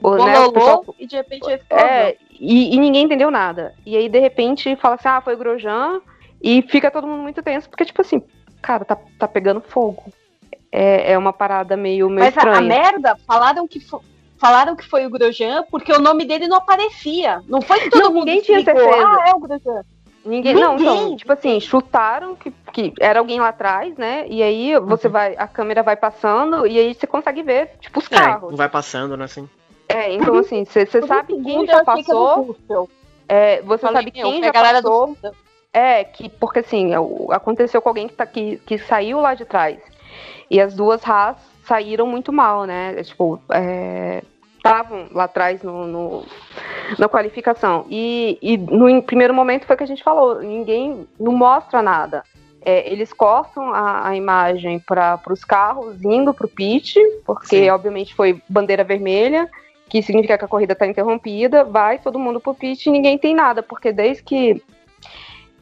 o, 0.03 0.17
né, 0.17 0.41
o 0.41 0.53
pessoal- 0.53 0.85
e 0.99 1.07
de 1.07 1.17
repente 1.17 1.51
explosão. 1.51 1.87
é, 1.87 2.17
e, 2.31 2.75
e 2.75 2.79
ninguém 2.79 3.05
entendeu 3.05 3.31
nada. 3.31 3.75
E 3.85 3.97
aí, 3.97 4.09
de 4.09 4.19
repente, 4.19 4.77
fala 4.77 4.95
assim, 4.95 5.09
ah, 5.09 5.21
foi 5.21 5.35
o 5.35 5.39
Grosjean, 5.39 6.01
e 6.43 6.63
fica 6.63 6.91
todo 6.91 7.07
mundo 7.07 7.23
muito 7.23 7.43
tenso, 7.43 7.69
porque, 7.69 7.85
tipo 7.85 8.01
assim, 8.01 8.23
cara, 8.63 8.85
tá, 8.85 8.97
tá 9.19 9.27
pegando 9.29 9.61
fogo. 9.61 10.05
É, 10.71 11.13
é 11.13 11.19
uma 11.19 11.33
parada 11.33 11.77
meio, 11.77 12.09
meio 12.11 12.25
Mas 12.27 12.37
a, 12.37 12.41
a 12.43 12.45
estranha. 12.45 12.69
merda, 12.69 13.17
falaram 13.27 13.67
que, 13.67 13.81
fo- 13.81 14.03
falaram 14.39 14.77
que 14.77 14.85
foi 14.85 15.07
o 15.07 15.11
Grosjean 15.11 15.65
porque 15.71 15.93
o 15.93 15.99
nome 15.99 16.25
dele 16.27 16.47
não 16.47 16.59
aparecia. 16.59 17.41
Não 17.49 17.63
foi 17.63 17.81
que 17.81 17.89
todo 17.91 18.03
Não, 18.03 18.13
mundo 18.13 18.27
ninguém 18.27 18.43
tinha 18.43 18.63
certeza. 18.63 18.89
Ah, 18.89 19.29
é 19.31 19.35
o 19.35 19.41
Grosjean. 19.41 19.83
Ninguém, 20.25 20.55
não, 20.55 20.77
Ninguém. 20.77 20.97
então, 21.07 21.17
tipo 21.17 21.33
assim, 21.33 21.59
chutaram 21.59 22.37
que, 22.37 22.53
que 22.73 22.93
era 23.01 23.19
alguém 23.19 23.41
lá 23.41 23.49
atrás, 23.49 23.97
né? 23.97 24.27
E 24.29 24.43
aí 24.43 24.79
você 24.81 25.07
Uhum. 25.07 25.13
vai, 25.13 25.35
a 25.39 25.49
câmera 25.49 25.83
vai 25.83 25.97
passando 25.97 26.67
e 26.67 26.79
aí 26.79 26.93
você 26.93 27.07
consegue 27.07 27.43
ver, 27.43 27.71
tipo, 27.81 27.99
os 27.99 28.07
É, 28.13 28.17
carros. 28.19 28.55
vai 28.55 28.69
passando, 28.69 29.17
né, 29.17 29.25
assim. 29.25 29.49
É, 29.89 30.13
então 30.13 30.37
assim, 30.37 30.65
você 30.65 30.87
sabe 30.87 31.41
quem 31.43 31.67
já 31.67 31.83
passou, 31.85 32.57
é, 33.29 33.63
você 33.63 33.81
Falei, 33.83 33.97
sabe 34.03 34.11
quem 34.11 34.43
já 34.43 34.49
a 34.49 34.53
galera 34.53 34.83
do 34.83 34.89
passou, 34.89 35.07
Russell. 35.07 35.37
É, 35.73 36.05
que, 36.05 36.29
porque 36.29 36.61
assim, 36.61 36.93
é 36.95 36.97
aconteceu 37.35 37.81
com 37.81 37.89
alguém 37.89 38.09
que, 38.09 38.15
tá, 38.15 38.27
que, 38.27 38.57
que 38.67 38.79
saiu 38.79 39.21
lá 39.21 39.35
de 39.35 39.45
trás. 39.45 39.79
E 40.51 40.61
as 40.61 40.75
duas 40.75 41.07
Haas 41.07 41.37
saíram 41.65 42.07
muito 42.07 42.33
mal, 42.33 42.65
né? 42.65 42.95
É, 42.99 43.03
Tipo, 43.03 43.39
estavam 44.57 45.07
lá 45.13 45.25
atrás 45.25 45.63
no, 45.63 45.87
no- 45.87 46.25
na 46.99 47.09
qualificação. 47.09 47.85
E, 47.89 48.39
e 48.41 48.57
no 48.57 48.89
em- 48.89 49.01
primeiro 49.03 49.35
momento 49.35 49.67
foi 49.67 49.75
o 49.75 49.79
que 49.79 49.85
a 49.85 49.89
gente 49.89 50.03
falou, 50.03 50.41
ninguém 50.41 51.07
não 51.21 51.33
mostra 51.33 51.83
nada. 51.83 52.25
É, 52.63 52.91
eles 52.91 53.13
cortam 53.13 53.73
a, 53.73 54.09
a 54.09 54.17
imagem 54.17 54.81
para 54.81 55.21
os 55.31 55.45
carros 55.45 56.03
indo 56.03 56.35
para 56.35 56.47
o 56.47 56.51
pit, 56.51 56.99
porque 57.25 57.47
Sim. 57.65 57.71
obviamente 57.71 58.15
foi 58.15 58.43
bandeira 58.49 58.83
vermelha, 58.83 59.49
que 59.89 60.03
significa 60.03 60.37
que 60.39 60.45
a 60.45 60.49
corrida 60.49 60.73
está 60.75 60.87
interrompida, 60.87 61.65
vai 61.65 61.99
todo 61.99 62.19
mundo 62.19 62.41
para 62.41 62.51
o 62.53 62.55
pit 62.55 62.89
e 62.89 62.93
ninguém 62.93 63.17
tem 63.19 63.35
nada, 63.35 63.63
porque 63.63 63.93
desde 63.93 64.23
que 64.23 64.63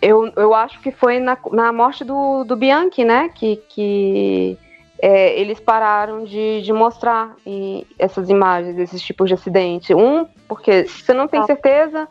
eu, 0.03 0.31
eu 0.37 0.55
acho 0.55 0.81
que 0.81 0.91
foi 0.91 1.19
na, 1.19 1.39
na 1.53 1.73
morte 1.73 2.05
do, 2.05 2.45
do 2.45 2.55
Bianchi, 2.57 3.05
né? 3.05 3.31
Que, 3.35 3.57
que 3.69 4.59
é, 5.01 5.39
eles 5.41 5.59
pararam 5.59 6.25
de, 6.25 6.61
de 6.63 6.73
mostrar 6.73 7.35
e- 7.47 7.87
essas 7.99 8.29
imagens, 8.29 8.79
esses 8.79 9.01
tipos 9.01 9.29
de 9.29 9.35
acidente. 9.35 9.95
Um, 9.95 10.27
porque 10.47 10.87
você 10.87 11.15
não 11.15 11.27
tem 11.27 11.41
Tá. 11.41 11.47
certeza, 11.47 12.09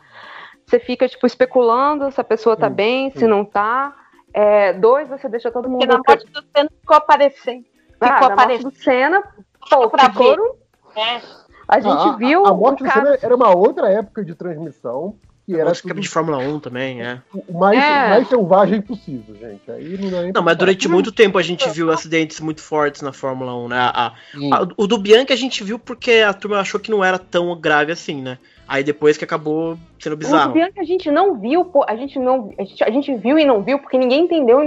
você 0.66 0.80
fica, 0.80 1.08
tipo, 1.08 1.26
especulando 1.26 2.10
se 2.10 2.20
a 2.20 2.24
pessoa 2.24 2.56
tá 2.56 2.68
bem, 2.68 3.10
se 3.10 3.26
não 3.26 3.44
tá. 3.44 3.94
É, 4.34 4.72
dois, 4.72 5.08
você 5.08 5.28
deixa 5.28 5.50
todo 5.50 5.68
mundo. 5.68 5.86
Porque 5.86 5.92
na 5.96 6.02
morte 6.06 6.26
do 6.32 6.42
Senna 6.54 6.70
ficou 6.80 6.96
aparecendo. 6.96 7.64
Ah, 8.00 8.14
ficou 8.14 8.28
na 8.28 8.36
morte 8.46 8.62
do 8.64 8.70
Senna, 8.72 9.22
pô, 9.70 9.88
pra 9.88 10.10
ficou- 10.10 10.58
É. 10.96 11.20
a 11.68 11.80
gente 11.80 12.08
a, 12.08 12.12
viu 12.16 12.46
A, 12.46 12.50
a 12.50 12.54
morte 12.54 12.82
do 12.82 12.88
cara- 12.90 13.18
era 13.22 13.34
uma 13.36 13.54
outra 13.54 13.88
época 13.90 14.24
de 14.24 14.34
transmissão. 14.34 15.14
Que 15.46 15.54
era 15.54 15.72
tudo 15.72 16.00
de 16.00 16.08
Fórmula 16.08 16.38
1 16.38 16.58
também, 16.58 17.02
é. 17.02 17.20
o 17.32 17.56
mais, 17.56 17.78
É. 17.78 18.08
mais 18.08 18.28
selvagem 18.28 18.82
possível, 18.82 19.32
gente. 19.36 19.70
Aí 19.70 19.96
não 19.96 20.22
nem 20.22 20.32
Não, 20.32 20.42
mas 20.42 20.56
durante 20.56 20.88
muito 20.88 21.12
tempo 21.12 21.38
a 21.38 21.42
gente 21.42 21.68
viu 21.70 21.92
acidentes 21.92 22.40
muito 22.40 22.60
fortes 22.60 23.00
na 23.00 23.12
Fórmula 23.12 23.54
1, 23.56 23.68
né? 23.68 23.78
A- 23.78 24.12
a- 24.52 24.68
o 24.76 24.88
do 24.88 24.98
Bianchi 24.98 25.32
a 25.32 25.36
gente 25.36 25.62
viu 25.62 25.78
porque 25.78 26.14
a 26.26 26.34
turma 26.34 26.58
achou 26.58 26.80
que 26.80 26.90
não 26.90 27.04
era 27.04 27.16
tão 27.16 27.56
grave 27.60 27.92
assim, 27.92 28.20
né? 28.20 28.38
Aí 28.68 28.82
depois 28.82 29.16
que 29.16 29.24
acabou 29.24 29.78
sendo 30.00 30.14
O 30.14 30.16
bizarro. 30.16 30.52
Bianchi 30.52 30.80
a 30.80 30.84
gente 30.84 31.10
não 31.10 31.38
viu, 31.38 31.70
a 31.86 31.94
gente 31.94 32.18
não, 32.18 32.50
a 32.58 32.64
gente, 32.64 32.84
a 32.84 32.90
gente 32.90 33.14
viu 33.14 33.38
e 33.38 33.44
não 33.44 33.62
viu 33.62 33.78
porque 33.78 33.96
ninguém 33.96 34.24
entendeu 34.24 34.58
o 34.58 34.66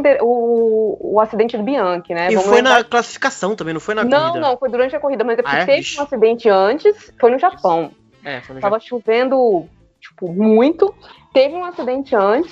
o, 1.02 1.16
o 1.16 1.20
acidente 1.20 1.58
do 1.58 1.64
Bianchi, 1.64 2.14
né? 2.14 2.28
E 2.32 2.36
Vamos 2.36 2.48
foi 2.50 2.58
lembrar- 2.58 2.78
na 2.78 2.84
classificação 2.84 3.56
também, 3.56 3.74
não 3.74 3.82
foi 3.82 3.94
na 3.96 4.04
Não, 4.06 4.20
corrida. 4.30 4.40
não, 4.40 4.58
foi 4.58 4.70
durante 4.70 4.96
a 4.96 5.00
corrida, 5.00 5.24
mas 5.24 5.38
é 5.38 5.42
porque 5.42 5.56
Ah, 5.58 5.62
é? 5.62 5.66
teve 5.66 6.00
um 6.00 6.04
acidente 6.04 6.50
antes, 6.50 7.14
foi 7.20 7.32
no 7.32 7.40
Japão. 7.40 7.92
É, 8.24 8.40
foi 8.42 8.56
no 8.56 8.62
Tava 8.62 8.80
chovendo, 8.80 9.66
tipo, 10.00 10.32
muito. 10.32 10.94
Teve 11.34 11.56
um 11.56 11.66
acidente 11.66 12.16
antes, 12.16 12.52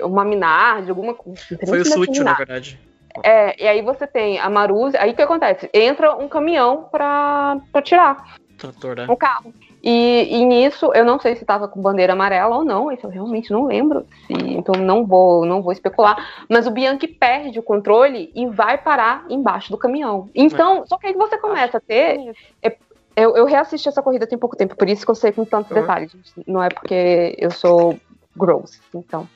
uma 0.00 0.24
Minardi, 0.24 0.88
alguma 0.90 1.12
coisa. 1.14 1.40
Foi 1.66 1.80
o 1.80 1.84
Sútil, 1.84 2.24
na 2.24 2.34
verdade. 2.34 2.78
É, 3.22 3.62
e 3.62 3.66
aí 3.66 3.80
você 3.82 4.06
tem 4.06 4.38
a 4.38 4.48
Maruse, 4.50 4.96
aí 4.98 5.10
o 5.10 5.14
que 5.14 5.22
acontece? 5.22 5.70
Entra 5.72 6.14
um 6.16 6.28
caminhão 6.28 6.88
pra, 6.90 7.56
pra 7.72 7.80
tirar 7.80 8.34
Trator, 8.58 8.96
né? 8.96 9.06
o 9.08 9.16
carro. 9.16 9.54
E, 9.88 10.26
e 10.38 10.44
nisso, 10.44 10.90
eu 10.94 11.04
não 11.04 11.20
sei 11.20 11.36
se 11.36 11.44
tava 11.44 11.68
com 11.68 11.80
bandeira 11.80 12.12
amarela 12.12 12.56
ou 12.56 12.64
não, 12.64 12.90
isso 12.90 13.06
eu 13.06 13.10
realmente 13.10 13.52
não 13.52 13.66
lembro. 13.66 14.04
Se, 14.26 14.32
então 14.32 14.74
não 14.82 15.06
vou, 15.06 15.46
não 15.46 15.62
vou 15.62 15.70
especular. 15.70 16.16
Mas 16.50 16.66
o 16.66 16.72
Bianchi 16.72 17.06
perde 17.06 17.60
o 17.60 17.62
controle 17.62 18.32
e 18.34 18.48
vai 18.48 18.76
parar 18.78 19.24
embaixo 19.30 19.70
do 19.70 19.78
caminhão. 19.78 20.28
Então, 20.34 20.84
só 20.88 20.98
que 20.98 21.06
aí 21.06 21.12
você 21.14 21.38
começa 21.38 21.78
a 21.78 21.80
ter. 21.80 22.18
é- 22.64 22.76
eu, 23.16 23.36
eu 23.36 23.46
reassisti 23.46 23.88
essa 23.88 24.02
corrida 24.02 24.26
tem 24.26 24.36
pouco 24.36 24.56
tempo, 24.56 24.76
por 24.76 24.88
isso 24.90 25.04
que 25.04 25.10
eu 25.10 25.14
sei 25.14 25.30
com 25.30 25.44
tantos 25.44 25.70
Uhum. 25.70 25.80
detalhes. 25.80 26.10
Não 26.48 26.60
é 26.60 26.68
porque 26.68 27.36
eu 27.38 27.52
sou 27.52 27.96
gross, 28.34 28.82
então. 28.92 29.28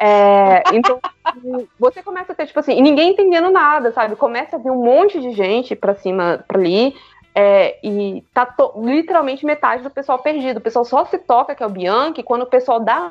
É, 0.00 0.62
então, 0.74 0.98
você 1.78 2.02
começa 2.02 2.32
a 2.32 2.34
ter, 2.34 2.46
tipo 2.46 2.58
assim, 2.58 2.72
e 2.72 2.80
ninguém 2.82 3.10
entendendo 3.10 3.50
nada, 3.50 3.92
sabe? 3.92 4.16
Começa 4.16 4.56
a 4.56 4.58
vir 4.58 4.70
um 4.70 4.82
monte 4.82 5.20
de 5.20 5.30
gente 5.32 5.76
pra 5.76 5.94
cima, 5.94 6.42
pra 6.48 6.58
ali, 6.58 6.94
é, 7.34 7.78
e 7.82 8.22
tá 8.32 8.46
to- 8.46 8.72
literalmente 8.76 9.44
metade 9.44 9.82
do 9.82 9.90
pessoal 9.90 10.18
perdido. 10.18 10.58
O 10.58 10.60
pessoal 10.60 10.84
só 10.84 11.04
se 11.04 11.18
toca 11.18 11.54
que 11.54 11.62
é 11.62 11.66
o 11.66 11.70
Bianchi 11.70 12.22
quando 12.22 12.42
o 12.42 12.46
pessoal 12.46 12.78
da. 12.80 13.10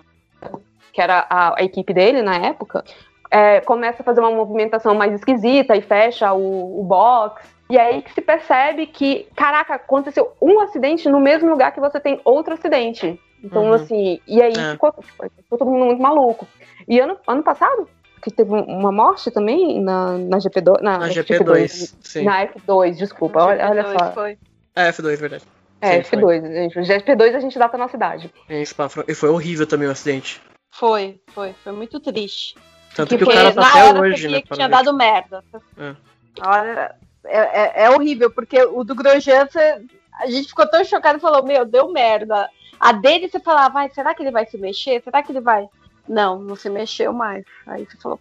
que 0.93 1.01
era 1.01 1.25
a, 1.29 1.59
a 1.59 1.63
equipe 1.63 1.93
dele 1.93 2.21
na 2.21 2.35
época, 2.37 2.83
é, 3.29 3.59
começa 3.61 4.01
a 4.01 4.05
fazer 4.05 4.21
uma 4.21 4.31
movimentação 4.31 4.93
mais 4.95 5.11
esquisita 5.13 5.75
e 5.75 5.81
fecha 5.81 6.31
o, 6.33 6.79
o 6.79 6.83
box. 6.83 7.51
E 7.69 7.79
aí 7.79 8.01
que 8.03 8.13
se 8.13 8.21
percebe 8.21 8.85
que, 8.85 9.27
caraca, 9.35 9.73
aconteceu 9.75 10.33
um 10.41 10.59
acidente 10.59 11.09
no 11.09 11.19
mesmo 11.19 11.49
lugar 11.49 11.71
que 11.71 11.79
você 11.79 11.99
tem 11.99 12.21
outro 12.23 12.53
acidente. 12.53 13.19
Então, 13.43 13.65
Uhum. 13.65 13.73
assim, 13.73 14.21
e 14.27 14.41
aí 14.41 14.53
É. 14.55 14.71
ficou, 14.71 14.93
ficou 15.01 15.57
todo 15.57 15.69
mundo 15.71 15.85
muito 15.85 16.01
maluco. 16.01 16.47
E 16.87 16.99
ano, 16.99 17.17
ano 17.27 17.41
passado, 17.43 17.89
que 18.23 18.31
teve 18.31 18.51
um- 18.51 18.63
uma 18.63 18.91
morte 18.91 19.29
também 19.29 19.81
na, 19.81 20.17
na 20.17 20.37
GP2. 20.37 20.81
Na, 20.81 20.97
Na 20.99 21.07
F2, 21.09 21.13
GP2, 21.39 21.95
sim. 22.01 22.23
Na 22.23 22.47
F2, 22.47 22.95
desculpa, 22.97 23.43
olha, 23.43 23.69
olha 23.69 23.83
só. 23.97 24.11
Foi. 24.13 24.37
É, 24.75 24.89
F2, 24.91 25.19
verdade. 25.19 25.43
É, 25.81 26.01
Sim, 26.01 26.15
F2, 26.17 26.41
gente. 26.53 26.79
O 26.79 26.81
GP2 26.81 27.35
a 27.35 27.39
gente 27.41 27.59
data 27.59 27.77
na 27.77 27.89
cidade. 27.89 28.33
Em 28.49 28.63
Spa 28.65 28.87
Fran- 28.87 29.03
E 29.07 29.13
foi 29.13 29.29
horrível 29.29 29.67
também 29.67 29.87
o 29.87 29.91
acidente. 29.91 30.41
Foi, 30.71 31.19
foi. 31.33 31.53
Foi 31.63 31.73
muito 31.73 31.99
triste. 31.99 32.55
Tanto 32.95 33.09
que 33.09 33.17
Porque 33.17 33.31
o 33.31 33.35
cara 33.37 33.53
tá 33.53 33.59
na 33.61 33.69
até 33.69 33.83
hora 33.83 33.99
hoje, 34.01 34.21
você 34.21 34.29
né? 34.29 34.41
que 34.41 34.49
tinha 34.53 34.67
ver. 34.67 34.71
dado 34.71 34.93
merda. 34.95 35.43
É. 35.77 35.95
Olha, 36.41 36.95
é, 37.25 37.37
é- 37.37 37.83
é 37.85 37.89
horrível, 37.89 38.31
porque 38.31 38.63
o 38.63 38.83
do 38.83 38.95
Grosjean, 38.95 39.47
a 40.21 40.27
gente 40.27 40.47
ficou 40.47 40.67
tão 40.69 40.83
chocado 40.85 41.17
e 41.17 41.21
falou, 41.21 41.43
meu, 41.43 41.65
deu 41.65 41.91
merda. 41.91 42.49
A 42.79 42.91
dele 42.93 43.27
você 43.27 43.39
falava, 43.39 43.73
vai, 43.73 43.89
será 43.89 44.13
que 44.15 44.23
ele 44.23 44.31
vai 44.31 44.45
se 44.45 44.57
mexer? 44.57 45.01
Será 45.03 45.21
que 45.21 45.31
ele 45.31 45.41
vai? 45.41 45.67
Não, 46.07 46.39
não 46.39 46.55
se 46.55 46.69
mexeu 46.69 47.13
mais. 47.13 47.43
Aí 47.65 47.85
você 47.85 47.97
falou. 47.97 48.19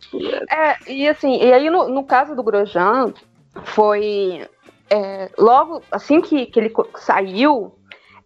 É, 0.51 0.77
e 0.91 1.09
assim, 1.09 1.43
e 1.43 1.53
aí 1.53 1.69
no, 1.69 1.89
no 1.89 2.05
caso 2.05 2.35
do 2.37 2.43
Grosjean, 2.43 3.12
foi 3.65 4.47
é, 4.89 5.31
logo 5.39 5.83
assim 5.91 6.21
que, 6.21 6.47
que 6.47 6.61
ele 6.61 6.73
saiu, 6.97 7.75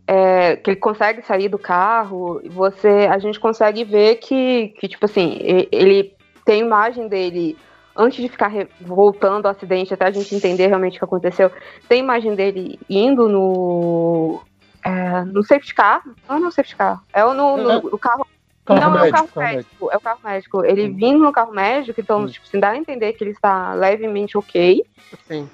é, 0.06 0.56
que 0.56 0.70
ele 0.70 0.80
consegue 0.80 1.22
sair 1.22 1.48
do 1.48 1.58
carro, 1.58 2.40
você, 2.50 3.08
a 3.10 3.18
gente 3.18 3.40
consegue 3.40 3.82
ver 3.84 4.16
que, 4.16 4.68
que 4.78 4.88
tipo 4.88 5.04
assim, 5.06 5.38
ele 5.72 6.14
tem 6.44 6.60
imagem 6.60 7.08
dele 7.08 7.56
antes 7.96 8.20
de 8.22 8.28
ficar 8.28 8.52
voltando 8.80 9.46
ao 9.46 9.52
acidente, 9.52 9.94
até 9.94 10.04
a 10.04 10.10
gente 10.10 10.34
entender 10.34 10.66
realmente 10.66 10.96
o 10.96 10.98
que 10.98 11.04
aconteceu, 11.04 11.50
tem 11.88 12.00
imagem 12.00 12.34
dele 12.34 12.78
indo 12.90 13.26
no 13.28 14.40
é, 14.84 15.24
no 15.24 15.42
safety 15.42 15.74
car, 15.74 16.02
não 16.28 16.36
é 16.36 16.38
no 16.40 16.52
safety 16.52 16.76
car, 16.76 17.02
é 17.12 17.24
o 17.24 17.32
no, 17.32 17.56
no- 17.56 17.90
no 17.90 17.98
carro 17.98 18.26
Carro 18.66 18.80
não, 18.80 18.86
é 18.86 18.90
o 18.90 19.04
médico, 19.04 19.12
carro 19.16 19.28
carro 19.28 19.46
médico. 19.54 19.90
É 19.92 19.96
o 19.96 20.00
carro 20.00 20.18
médico. 20.24 20.64
Ele 20.64 20.88
vindo 20.88 21.18
no 21.20 21.32
carro 21.32 21.52
médico, 21.52 22.00
então, 22.00 22.22
Hum. 22.22 22.26
tipo, 22.26 22.44
assim, 22.46 22.58
dá 22.60 22.70
a 22.70 22.76
entender 22.76 23.12
que 23.12 23.22
ele 23.22 23.30
está 23.30 23.72
levemente 23.74 24.36
ok. 24.36 24.84
Sim. 25.28 25.48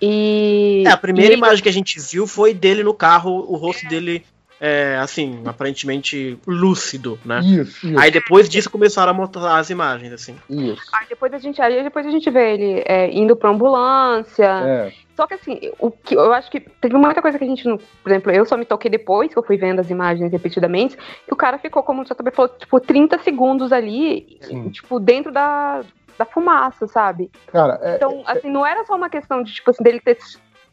E. 0.00 0.84
É, 0.86 0.90
a 0.90 0.96
primeira 0.96 1.34
e- 1.34 1.36
imagem 1.36 1.62
que 1.62 1.68
a 1.68 1.72
gente 1.72 1.98
viu 2.00 2.26
foi 2.26 2.54
dele 2.54 2.82
no 2.82 2.94
carro, 2.94 3.30
o 3.50 3.56
rosto 3.56 3.86
dele, 3.86 4.24
é, 4.58 4.96
assim, 5.00 5.42
aparentemente 5.44 6.38
lúcido, 6.46 7.18
né? 7.24 7.40
Isso, 7.40 7.86
isso, 7.86 7.98
Aí 7.98 8.10
depois 8.10 8.48
disso 8.48 8.70
começaram 8.70 9.10
a 9.10 9.14
mostrar 9.14 9.58
as 9.58 9.68
imagens, 9.68 10.12
assim. 10.12 10.36
isso. 10.48 10.82
Aí 10.92 11.06
depois 11.08 11.32
a 11.34 11.38
gente, 11.38 11.60
aí 11.60 11.82
depois 11.82 12.06
a 12.06 12.10
gente 12.10 12.30
vê 12.30 12.54
ele 12.54 12.82
é, 12.86 13.10
indo 13.12 13.36
pra 13.36 13.50
ambulância. 13.50 14.92
É, 15.20 15.22
Só 15.22 15.26
que 15.26 15.34
assim, 15.34 15.60
o 15.78 15.90
que 15.90 16.14
eu 16.14 16.32
acho 16.32 16.50
que 16.50 16.60
teve 16.60 16.96
muita 16.96 17.20
coisa 17.20 17.38
que 17.38 17.44
a 17.44 17.46
gente 17.46 17.66
não. 17.68 17.76
Por 17.76 18.10
exemplo, 18.10 18.32
eu 18.32 18.46
só 18.46 18.56
me 18.56 18.64
toquei 18.64 18.90
depois 18.90 19.32
que 19.32 19.38
eu 19.38 19.42
fui 19.42 19.56
vendo 19.56 19.80
as 19.80 19.90
imagens 19.90 20.32
repetidamente. 20.32 20.96
E 21.28 21.32
o 21.32 21.36
cara 21.36 21.58
ficou, 21.58 21.82
como 21.82 22.02
o 22.02 22.04
JB 22.04 22.30
falou, 22.32 22.48
tipo, 22.58 22.80
30 22.80 23.18
segundos 23.18 23.72
ali, 23.72 24.38
Sim. 24.40 24.70
tipo, 24.70 24.98
dentro 24.98 25.30
da, 25.30 25.82
da 26.18 26.24
fumaça, 26.24 26.86
sabe? 26.86 27.30
cara, 27.48 27.78
é, 27.82 27.96
Então, 27.96 28.22
assim, 28.26 28.50
não 28.50 28.64
era 28.66 28.84
só 28.84 28.94
uma 28.96 29.10
questão 29.10 29.42
de, 29.42 29.52
tipo 29.52 29.70
assim, 29.70 29.82
dele 29.82 30.00
ter 30.00 30.16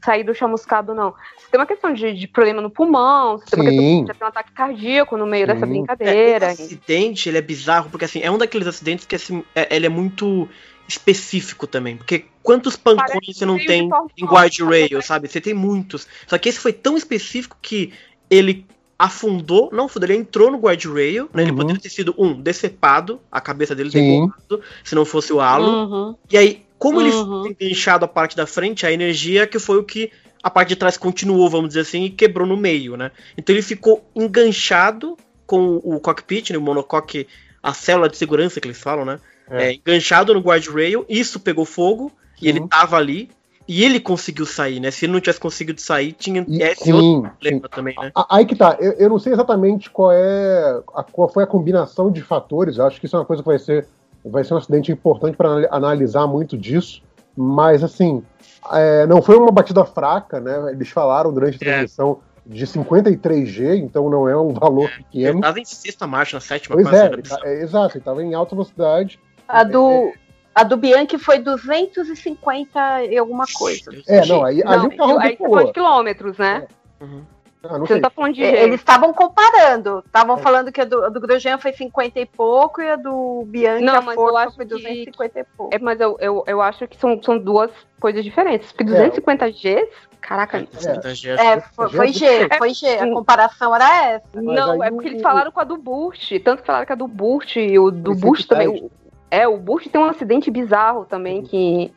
saído 0.04 0.34
chamuscado, 0.34 0.94
não. 0.94 1.14
Você 1.38 1.48
tem 1.52 1.60
uma 1.60 1.66
questão 1.66 1.92
de, 1.92 2.14
de 2.14 2.28
problema 2.28 2.62
no 2.62 2.70
pulmão, 2.70 3.38
você 3.38 3.48
tem 3.56 3.60
uma 3.60 3.70
questão 3.72 4.06
de 4.06 4.14
ter 4.20 4.24
um 4.24 4.28
ataque 4.28 4.52
cardíaco 4.54 5.18
no 5.18 5.26
meio 5.26 5.46
Sim. 5.46 5.54
dessa 5.54 5.66
É, 5.66 5.70
brincadeira. 5.70 6.52
esse 6.52 6.62
acidente, 6.64 7.28
ele 7.28 7.38
é 7.40 7.42
bizarro, 7.42 7.90
porque 7.90 8.06
assim, 8.06 8.22
é 8.22 8.32
um 8.32 8.38
daqueles 8.38 8.68
acidentes 8.68 9.06
que 9.06 9.16
assim, 9.16 9.44
é- 9.56 9.76
ele 9.76 9.86
é 9.88 9.90
muito 9.90 10.48
específico 10.88 11.68
também. 11.68 11.98
Porque 11.98 12.26
quantos 12.42 12.76
pancões 12.76 13.12
Parece 13.12 13.34
você 13.34 13.46
não 13.46 13.58
tem 13.58 13.90
em 14.18 14.24
1, 14.24 14.28
guardrail, 14.28 14.90
sabe? 14.90 15.04
sabe? 15.04 15.28
Você 15.28 15.42
tem 15.42 15.54
muitos. 15.54 16.08
Só 16.28 16.38
que 16.38 16.50
esse 16.50 16.60
foi 16.60 16.74
tão 16.74 16.96
específico 16.98 17.58
que 17.62 17.94
ele 18.30 18.66
afundou, 18.98 19.70
não 19.72 19.86
afundou, 19.86 20.10
ele 20.10 20.20
entrou 20.20 20.50
no 20.52 20.58
guardrail, 20.58 21.30
né? 21.34 21.44
Ele 21.44 21.52
Uhum. 21.52 21.58
poderia 21.58 21.82
ter 21.82 21.90
sido, 21.90 22.16
um, 22.18 22.34
decepado, 22.42 23.22
a 23.32 23.40
cabeça 23.40 23.76
dele 23.76 23.90
voado, 23.90 24.62
se 24.84 24.96
não 24.96 25.06
fosse 25.06 25.32
o 25.32 25.40
halo. 25.40 25.70
Uhum. 25.70 26.16
E 26.32 26.38
aí, 26.38 26.64
como 26.80 27.00
ele 27.02 27.12
Uhum. 27.12 27.44
foi 27.44 27.56
enganchado 27.60 28.06
a 28.06 28.08
parte 28.08 28.36
da 28.36 28.48
frente, 28.48 28.86
a 28.86 28.92
energia 28.92 29.46
que 29.46 29.60
foi 29.60 29.78
o 29.78 29.84
que 29.84 30.12
a 30.42 30.50
parte 30.50 30.70
de 30.70 30.76
trás 30.78 30.98
continuou, 30.98 31.50
vamos 31.50 31.70
dizer 31.70 31.82
assim, 31.82 32.06
e 32.06 32.10
quebrou 32.10 32.48
no 32.48 32.56
meio, 32.58 32.96
né? 32.98 33.12
Então 33.38 33.54
ele 33.54 33.62
ficou 33.62 34.04
enganchado 34.16 35.18
com 35.46 35.76
o 35.84 36.00
cockpit, 36.00 36.52
né, 36.52 36.58
o 36.58 36.62
monocoque, 36.62 37.28
a 37.62 37.74
célula 37.74 38.10
de 38.10 38.18
segurança 38.18 38.60
que 38.60 38.68
eles 38.68 38.80
falam, 38.82 39.06
né? 39.06 39.20
É. 39.50 39.70
É, 39.70 39.74
enganchado 39.76 40.34
no 40.34 40.40
guardrail, 40.42 41.06
isso 41.08 41.40
pegou 41.40 41.66
fogo, 41.66 42.12
e 42.42 42.50
ele 42.50 42.60
Sim. 42.60 42.68
tava 42.68 42.98
ali, 42.98 43.30
e 43.68 43.84
ele 43.84 44.00
conseguiu 44.00 44.46
sair, 44.46 44.80
né? 44.80 44.92
Se 44.92 45.06
ele 45.06 45.14
não 45.14 45.20
tivesse 45.20 45.40
conseguido 45.40 45.82
sair, 45.82 46.14
tinha 46.14 46.46
esse 46.48 46.92
outro 46.94 47.08
sim, 47.08 47.22
sim. 47.24 47.30
problema 47.60 47.70
também, 47.70 47.96
né? 48.00 48.12
Aí 48.30 48.46
que 48.46 48.56
tá, 48.56 48.78
eu, 48.80 48.94
eu 48.94 49.10
não 49.10 49.20
sei 49.20 49.34
exatamente 49.34 49.90
qual 49.90 50.12
é 50.12 50.82
a- 50.96 51.04
qual 51.04 51.28
foi 51.30 51.44
a 51.44 51.48
combinação 51.48 52.12
de 52.12 52.22
fatores. 52.22 52.78
Eu 52.78 52.86
acho 52.86 53.00
que 53.00 53.06
isso 53.06 53.16
é 53.16 53.20
uma 53.20 53.26
coisa 53.26 53.42
que 53.44 53.48
vai 53.50 53.60
ser, 53.60 53.86
vai 54.24 54.44
ser 54.44 54.54
um 54.54 54.58
acidente 54.58 54.92
importante 54.92 55.36
para 55.36 55.68
analisar 55.72 56.28
muito 56.28 56.58
disso. 56.58 57.02
Mas 57.36 57.84
assim, 57.84 58.24
é, 58.72 59.06
não 59.06 59.22
foi 59.22 59.36
uma 59.38 59.52
batida 59.52 59.84
fraca, 59.86 60.40
né? 60.40 60.72
Eles 60.72 60.90
falaram 60.90 61.32
durante 61.34 61.56
a 61.64 61.68
É. 61.68 61.72
transmissão 61.72 62.20
de 62.46 62.66
53G, 62.66 63.76
então 63.78 64.10
não 64.10 64.28
é 64.28 64.36
um 64.38 64.54
valor 64.54 64.90
Ele 64.90 65.04
pequeno. 65.04 65.42
tava 65.42 65.60
em 65.60 65.66
sexta 65.66 66.08
marcha, 66.08 66.38
na 66.38 66.42
sétima, 66.42 66.76
Pois 66.76 66.88
quase, 66.88 67.04
é, 67.04 67.14
ele 67.14 67.22
tá- 67.22 67.40
é, 67.44 67.62
exato, 67.62 67.94
ele 67.98 68.00
estava 68.02 68.24
em 68.24 68.34
alta 68.34 68.56
velocidade. 68.56 69.20
A 69.48 69.64
do, 69.64 70.14
a 70.54 70.64
do 70.64 70.76
Bianchi 70.78 71.18
foi 71.18 71.40
250 71.40 73.04
e 73.06 73.18
alguma 73.18 73.46
coisa. 73.54 73.92
É, 74.08 74.26
não, 74.26 74.44
aí, 74.44 74.62
aí 74.66 74.78
Não, 74.78 74.88
o 74.88 74.98
carro 74.98 75.12
aí 75.12 75.16
você 75.18 75.22
tá 75.22 75.28
decolou. 75.30 75.52
falando 75.54 75.68
de 75.68 75.74
quilômetros, 75.74 76.38
né? 76.38 76.68
Uhum. 77.02 77.24
Ah, 77.64 77.74
não 77.74 77.80
Você 77.82 77.94
sei. 77.94 77.96
não 78.02 78.02
tá 78.04 78.10
falando 78.16 78.34
de 78.34 78.44
É. 78.44 78.64
Eles 78.64 78.80
estavam 78.80 79.12
comparando. 79.14 80.04
Estavam 80.06 80.38
É. 80.38 80.42
falando 80.42 80.72
que 80.72 80.80
a 80.80 80.86
do, 80.86 81.04
a 81.06 81.10
do 81.10 81.20
Grosjean 81.20 81.58
foi 81.58 81.74
50 81.74 82.20
e 82.20 82.26
pouco 82.26 82.82
e 82.82 82.90
a 82.90 82.96
do 82.96 83.44
Bianchi 83.48 83.84
Não, 83.84 83.96
a 83.96 84.02
mas 84.02 84.16
eu 84.18 84.38
acho 84.38 84.56
foi 84.56 84.66
que- 84.66 84.76
250 84.76 85.40
e 85.40 85.44
pouco. 85.58 85.76
É, 85.76 85.80
mas 85.80 86.00
eu, 86.00 86.16
eu, 86.20 86.44
eu 86.48 86.62
acho 86.62 86.88
que 86.88 86.96
são, 86.98 87.22
são 87.22 87.38
duas 87.38 87.72
coisas 88.00 88.24
diferentes. 88.24 88.72
Porque 88.72 88.84
250 88.86 89.50
Gs, 89.50 89.88
caraca, 90.22 90.60
É, 90.60 91.60
foi, 91.74 91.90
foi 91.90 92.08
G, 92.14 92.48
foi 92.58 92.74
G. 92.74 92.88
A 93.00 93.10
comparação 93.12 93.76
era 93.76 94.12
essa. 94.12 94.28
Não, 94.36 94.82
aí 94.82 94.90
é 94.90 94.92
porque 94.92 95.08
eles 95.10 95.22
falaram 95.22 95.52
com 95.52 95.60
a 95.60 95.64
do 95.64 95.78
Burt. 95.78 96.32
Tanto 96.44 96.62
que 96.62 96.68
falaram 96.68 96.86
que 96.86 96.94
a 96.94 96.96
do 96.96 97.08
Burt 97.08 97.56
e 97.58 97.78
o 97.80 97.90
do 97.92 98.14
Burt 98.16 98.46
também. 98.46 98.68
110. 98.68 98.92
o- 98.92 99.07
é, 99.30 99.48
o 99.48 99.58
Burt 99.58 99.88
tem 99.88 100.00
um 100.02 100.06
acidente 100.06 100.50
bizarro 100.52 101.06
também 101.06 101.42
que. 101.44 101.92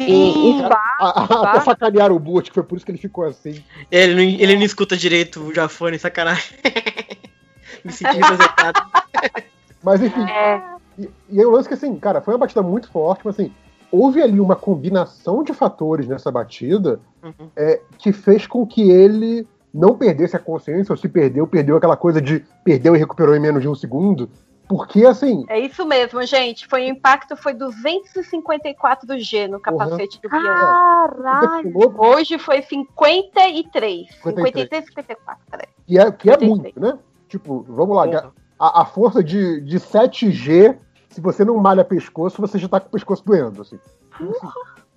Em, 0.00 0.06
Sim. 0.06 0.50
em 0.50 0.58
Spa, 0.58 0.80
Ah, 1.00 1.26
ah, 1.28 1.50
Até 1.50 1.60
sacanearam 1.60 2.14
o 2.14 2.18
Burt, 2.18 2.48
que 2.48 2.54
foi 2.54 2.62
por 2.62 2.76
isso 2.76 2.84
que 2.84 2.92
ele 2.92 2.98
ficou 2.98 3.24
assim. 3.24 3.64
Ele 3.90 4.14
não, 4.14 4.22
ele 4.22 4.56
não 4.56 4.62
escuta 4.62 4.96
direito 4.96 5.40
o 5.40 5.54
Jafone, 5.54 5.98
sacanagem. 5.98 6.56
Me 7.84 7.92
senti 7.92 8.16
representado. 8.16 8.80
Mas 9.82 10.02
enfim, 10.02 10.22
é, 10.28 10.60
E, 10.98 11.08
e 11.30 11.40
aí 11.40 11.46
o 11.46 11.50
lance 11.50 11.68
que, 11.68 11.74
assim, 11.74 11.96
cara, 11.96 12.20
foi 12.20 12.34
uma 12.34 12.40
batida 12.40 12.62
muito 12.62 12.90
forte, 12.90 13.20
mas 13.24 13.36
assim, 13.38 13.52
houve 13.92 14.20
ali 14.20 14.40
uma 14.40 14.56
combinação 14.56 15.44
de 15.44 15.54
fatores 15.54 16.08
nessa 16.08 16.30
batida 16.30 17.00
Uhum. 17.22 17.48
é, 17.56 17.80
que 17.96 18.12
fez 18.12 18.46
com 18.46 18.66
que 18.66 18.90
ele 18.90 19.46
não 19.72 19.96
perdesse 19.96 20.36
a 20.36 20.38
consciência, 20.38 20.92
ou 20.92 20.96
se 20.96 21.08
perdeu, 21.08 21.46
perdeu 21.46 21.76
aquela 21.76 21.96
coisa 21.96 22.20
de 22.20 22.44
perdeu 22.64 22.94
e 22.94 22.98
recuperou 22.98 23.34
em 23.34 23.40
menos 23.40 23.62
de 23.62 23.68
um 23.68 23.74
segundo. 23.74 24.28
Porque, 24.68 25.06
assim, 25.06 25.44
É 25.48 25.58
isso 25.58 25.84
mesmo, 25.86 26.22
gente. 26.24 26.66
Foi 26.68 26.84
o 26.84 26.88
impacto 26.88 27.34
foi 27.36 27.54
254 27.54 29.18
G 29.18 29.48
no 29.48 29.58
capacete 29.58 30.20
do 30.20 30.28
Bianchi. 30.28 30.44
caralho. 30.46 31.62
decolou, 31.64 32.14
Hoje 32.14 32.38
foi 32.38 32.60
53. 32.60 34.08
53. 34.08 34.08
53, 34.18 34.84
54, 34.84 35.42
peraí. 35.50 35.66
que 35.86 35.98
é, 35.98 36.12
que 36.12 36.28
é 36.28 36.34
83. 36.34 36.48
muito, 36.50 36.80
né? 36.80 36.98
Tipo, 37.28 37.64
vamos 37.68 37.96
lá, 37.96 38.32
a, 38.58 38.82
a 38.82 38.84
força 38.84 39.22
de, 39.22 39.60
de 39.62 39.78
7G, 39.78 40.76
se 41.08 41.20
você 41.20 41.44
não 41.44 41.56
malha 41.56 41.84
pescoço, 41.84 42.40
você 42.40 42.58
já 42.58 42.68
tá 42.68 42.80
com 42.80 42.88
o 42.88 42.90
pescoço 42.90 43.24
doendo. 43.24 43.62
Assim. 43.62 43.78
Assim, 44.12 44.48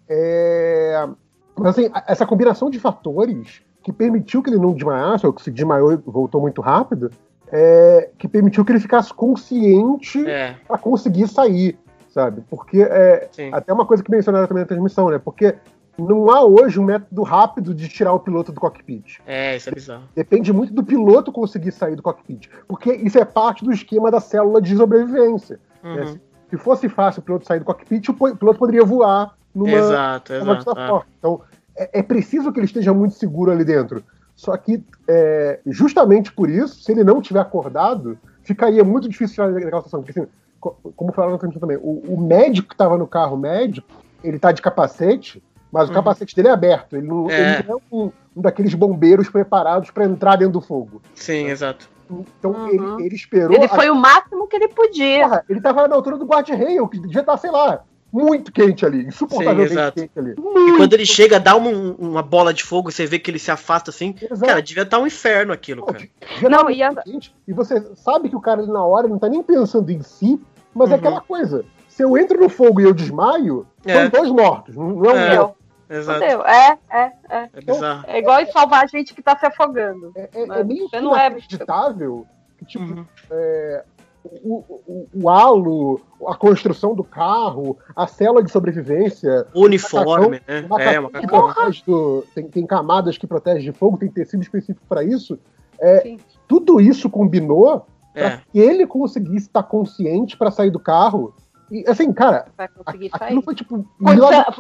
é, 0.09 1.07
Mas 1.55 1.77
assim, 1.77 1.89
essa 2.07 2.25
combinação 2.25 2.69
de 2.69 2.79
fatores 2.79 3.61
que 3.83 3.93
permitiu 3.93 4.43
que 4.43 4.49
ele 4.49 4.59
não 4.59 4.73
desmaiasse, 4.73 5.25
ou 5.25 5.33
que 5.33 5.41
se 5.41 5.51
desmaiou 5.51 5.93
e 5.93 5.97
voltou 5.97 6.41
muito 6.41 6.61
rápido, 6.61 7.09
é, 7.51 8.09
que 8.17 8.27
permitiu 8.27 8.63
que 8.63 8.71
ele 8.71 8.79
ficasse 8.79 9.13
consciente 9.13 10.25
É, 10.27 10.55
para 10.67 10.77
conseguir 10.77 11.27
sair, 11.27 11.77
sabe? 12.09 12.43
Porque 12.49 12.81
é, 12.81 13.27
sim. 13.31 13.49
até 13.53 13.73
uma 13.73 13.85
coisa 13.85 14.03
que 14.03 14.09
mencionaram 14.11 14.47
também 14.47 14.63
na 14.63 14.67
transmissão, 14.67 15.09
né? 15.09 15.19
Porque 15.19 15.55
não 15.97 16.29
há 16.31 16.43
hoje 16.43 16.79
um 16.79 16.83
método 16.83 17.21
rápido 17.23 17.75
de 17.75 17.87
tirar 17.87 18.13
o 18.13 18.19
piloto 18.19 18.51
do 18.51 18.59
cockpit. 18.59 19.19
É, 19.27 19.57
isso 19.57 19.69
é 19.69 19.73
bizarro. 19.73 20.03
Depende 20.15 20.51
muito 20.53 20.73
do 20.73 20.83
piloto 20.83 21.31
conseguir 21.31 21.71
sair 21.71 21.95
do 21.95 22.01
cockpit. 22.01 22.49
Porque 22.67 22.93
isso 22.93 23.19
é 23.19 23.25
parte 23.25 23.63
do 23.63 23.71
esquema 23.71 24.09
da 24.09 24.19
célula 24.19 24.61
de 24.61 24.75
sobrevivência. 24.75 25.59
né? 25.83 26.01
Uhum. 26.01 26.19
Se 26.49 26.57
fosse 26.57 26.89
fácil 26.89 27.21
o 27.21 27.23
piloto 27.23 27.45
sair 27.45 27.59
do 27.59 27.65
cockpit, 27.65 28.07
o 28.09 28.13
piloto 28.13 28.59
poderia 28.59 28.83
voar 28.83 29.35
numa, 29.53 29.71
Exato, 29.71 30.33
numa 30.33 30.53
exato. 30.53 30.55
distância 30.57 30.81
é. 30.81 31.01
Então, 31.19 31.41
é, 31.77 31.99
é 31.99 32.03
preciso 32.03 32.51
que 32.51 32.59
ele 32.59 32.65
esteja 32.65 32.93
muito 32.93 33.15
seguro 33.15 33.51
ali 33.51 33.63
dentro. 33.63 34.03
Só 34.41 34.57
que, 34.57 34.83
é, 35.07 35.59
justamente 35.67 36.31
por 36.33 36.49
isso, 36.49 36.81
se 36.81 36.91
ele 36.91 37.03
não 37.03 37.21
tiver 37.21 37.39
acordado, 37.41 38.17
ficaria 38.41 38.83
muito 38.83 39.07
difícil 39.07 39.35
tirar 39.35 39.49
ele 39.51 39.65
daquela 39.65 39.83
situação. 39.83 40.01
Porque, 40.01 40.19
assim, 40.19 40.27
co- 40.59 40.75
como 40.95 41.13
falaram 41.13 41.33
na 41.33 41.37
transmissão 41.37 41.61
também, 41.61 41.77
o, 41.79 42.15
o 42.15 42.19
médico 42.19 42.69
que 42.69 42.73
estava 42.73 42.97
no 42.97 43.05
carro, 43.05 43.35
o 43.35 43.39
médico, 43.39 43.87
ele 44.23 44.39
tá 44.39 44.51
de 44.51 44.59
capacete, 44.59 45.43
mas 45.71 45.83
o 45.85 45.89
Uhum. 45.89 45.93
capacete 45.93 46.35
dele 46.35 46.47
é 46.47 46.51
aberto. 46.51 46.95
Ele 46.95 47.05
não 47.05 47.29
É. 47.29 47.39
ele 47.39 47.63
não 47.67 47.75
é 47.75 47.95
um, 47.95 48.11
um 48.35 48.41
daqueles 48.41 48.73
bombeiros 48.73 49.29
preparados 49.29 49.91
para 49.91 50.05
entrar 50.05 50.37
dentro 50.37 50.53
do 50.53 50.61
fogo. 50.61 51.03
Sim, 51.13 51.45
exato. 51.45 51.87
Então, 52.09 52.51
Uhum. 52.53 52.67
ele, 52.97 53.05
ele 53.05 53.15
esperou. 53.15 53.55
Ele 53.55 53.65
a- 53.65 53.69
foi 53.69 53.91
o 53.91 53.95
máximo 53.95 54.47
que 54.47 54.55
ele 54.55 54.69
podia. 54.69 55.21
Porra, 55.23 55.45
ele 55.47 55.61
tava 55.61 55.87
na 55.87 55.93
altura 55.95 56.17
do 56.17 56.25
guarda-rail, 56.25 56.87
que 56.87 56.99
devia 56.99 57.21
estar, 57.21 57.37
sei 57.37 57.51
lá, 57.51 57.83
muito 58.11 58.51
quente 58.51 58.85
ali, 58.85 59.05
insuportavelmente 59.07 59.69
Sim, 59.69 59.79
exato. 59.79 59.95
quente 60.01 60.19
ali. 60.19 60.31
E 60.37 60.77
quando 60.77 60.93
ele 60.93 61.05
chega, 61.05 61.39
dá 61.39 61.55
uma, 61.55 61.69
uma 61.97 62.21
bola 62.21 62.53
de 62.53 62.63
fogo, 62.63 62.91
você 62.91 63.05
vê 63.05 63.17
que 63.19 63.31
ele 63.31 63.39
se 63.39 63.51
afasta 63.51 63.89
assim. 63.89 64.15
Exato. 64.21 64.41
Cara, 64.45 64.61
devia 64.61 64.83
estar 64.83 64.99
um 64.99 65.07
inferno 65.07 65.53
aquilo, 65.53 65.85
cara. 65.85 66.07
Não, 66.49 66.63
muito 66.63 66.77
e 66.77 66.83
a- 66.83 66.95
quente, 66.95 67.33
e 67.47 67.53
você 67.53 67.81
sabe 67.95 68.29
que 68.29 68.35
o 68.35 68.41
cara 68.41 68.61
ali 68.61 68.71
na 68.71 68.83
hora 68.83 69.07
não 69.07 69.17
tá 69.19 69.29
nem 69.29 69.41
pensando 69.41 69.89
em 69.91 70.01
si, 70.01 70.39
mas 70.73 70.89
é 70.89 70.93
Uhum. 70.93 70.99
aquela 70.99 71.21
coisa. 71.21 71.63
Se 71.87 72.03
eu 72.03 72.17
entro 72.17 72.39
no 72.39 72.49
fogo 72.49 72.79
e 72.81 72.83
eu 72.83 72.93
desmaio, 72.93 73.65
É. 73.85 73.93
são 74.01 74.09
dois 74.09 74.31
mortos, 74.31 74.75
não 74.75 75.05
é 75.05 75.13
um 75.13 75.17
É. 75.17 75.35
morto. 75.37 75.55
Exato. 75.89 76.19
Entendeu? 76.19 76.45
É, 76.45 76.77
é, 76.89 77.11
é. 77.29 77.49
É 77.53 77.61
bizarro. 77.61 78.03
É 78.07 78.19
igual 78.19 78.45
salvar 78.53 78.83
a 78.85 78.87
gente 78.87 79.13
que 79.13 79.21
tá 79.21 79.37
se 79.37 79.45
afogando. 79.45 80.13
É, 80.15 80.29
é- 80.33 80.59
é 80.59 80.63
meio 80.63 80.87
é- 80.93 80.99
inacreditável 80.99 82.25
que, 82.57 82.65
tipo, 82.65 82.83
Uhum. 82.85 83.05
é, 83.29 83.83
o, 84.23 84.63
o, 84.87 85.07
o 85.13 85.29
halo, 85.29 85.99
a 86.27 86.35
construção 86.35 86.93
do 86.93 87.03
carro, 87.03 87.77
a 87.95 88.05
cela 88.07 88.43
de 88.43 88.51
sobrevivência, 88.51 89.45
O 89.53 89.65
uniforme, 89.65 90.41
né? 90.47 90.65
É, 90.79 90.99
uma 90.99 91.09
que 91.09 91.27
protege 91.27 91.83
do- 91.85 92.23
tem, 92.35 92.47
tem 92.47 92.65
camadas 92.65 93.17
que 93.17 93.25
protegem 93.27 93.63
de 93.71 93.77
fogo, 93.77 93.97
tem 93.97 94.09
tecido 94.09 94.41
específico 94.43 94.85
para 94.87 95.03
isso. 95.03 95.39
É, 95.79 96.15
tudo 96.47 96.79
isso 96.79 97.09
combinou 97.09 97.85
para 98.13 98.23
É. 98.27 98.41
que 98.51 98.59
ele 98.59 98.85
conseguisse 98.85 99.47
estar 99.47 99.63
consciente 99.63 100.37
para 100.37 100.51
sair 100.51 100.69
do 100.69 100.79
carro. 100.79 101.33
E 101.71 101.85
assim, 101.87 102.11
cara, 102.11 102.47
Vai 102.57 102.67
conseguir 102.67 103.09
a- 103.13 103.17
sair. 103.17 103.27
aquilo 103.27 103.41
foi 103.43 103.55
tipo. 103.55 103.87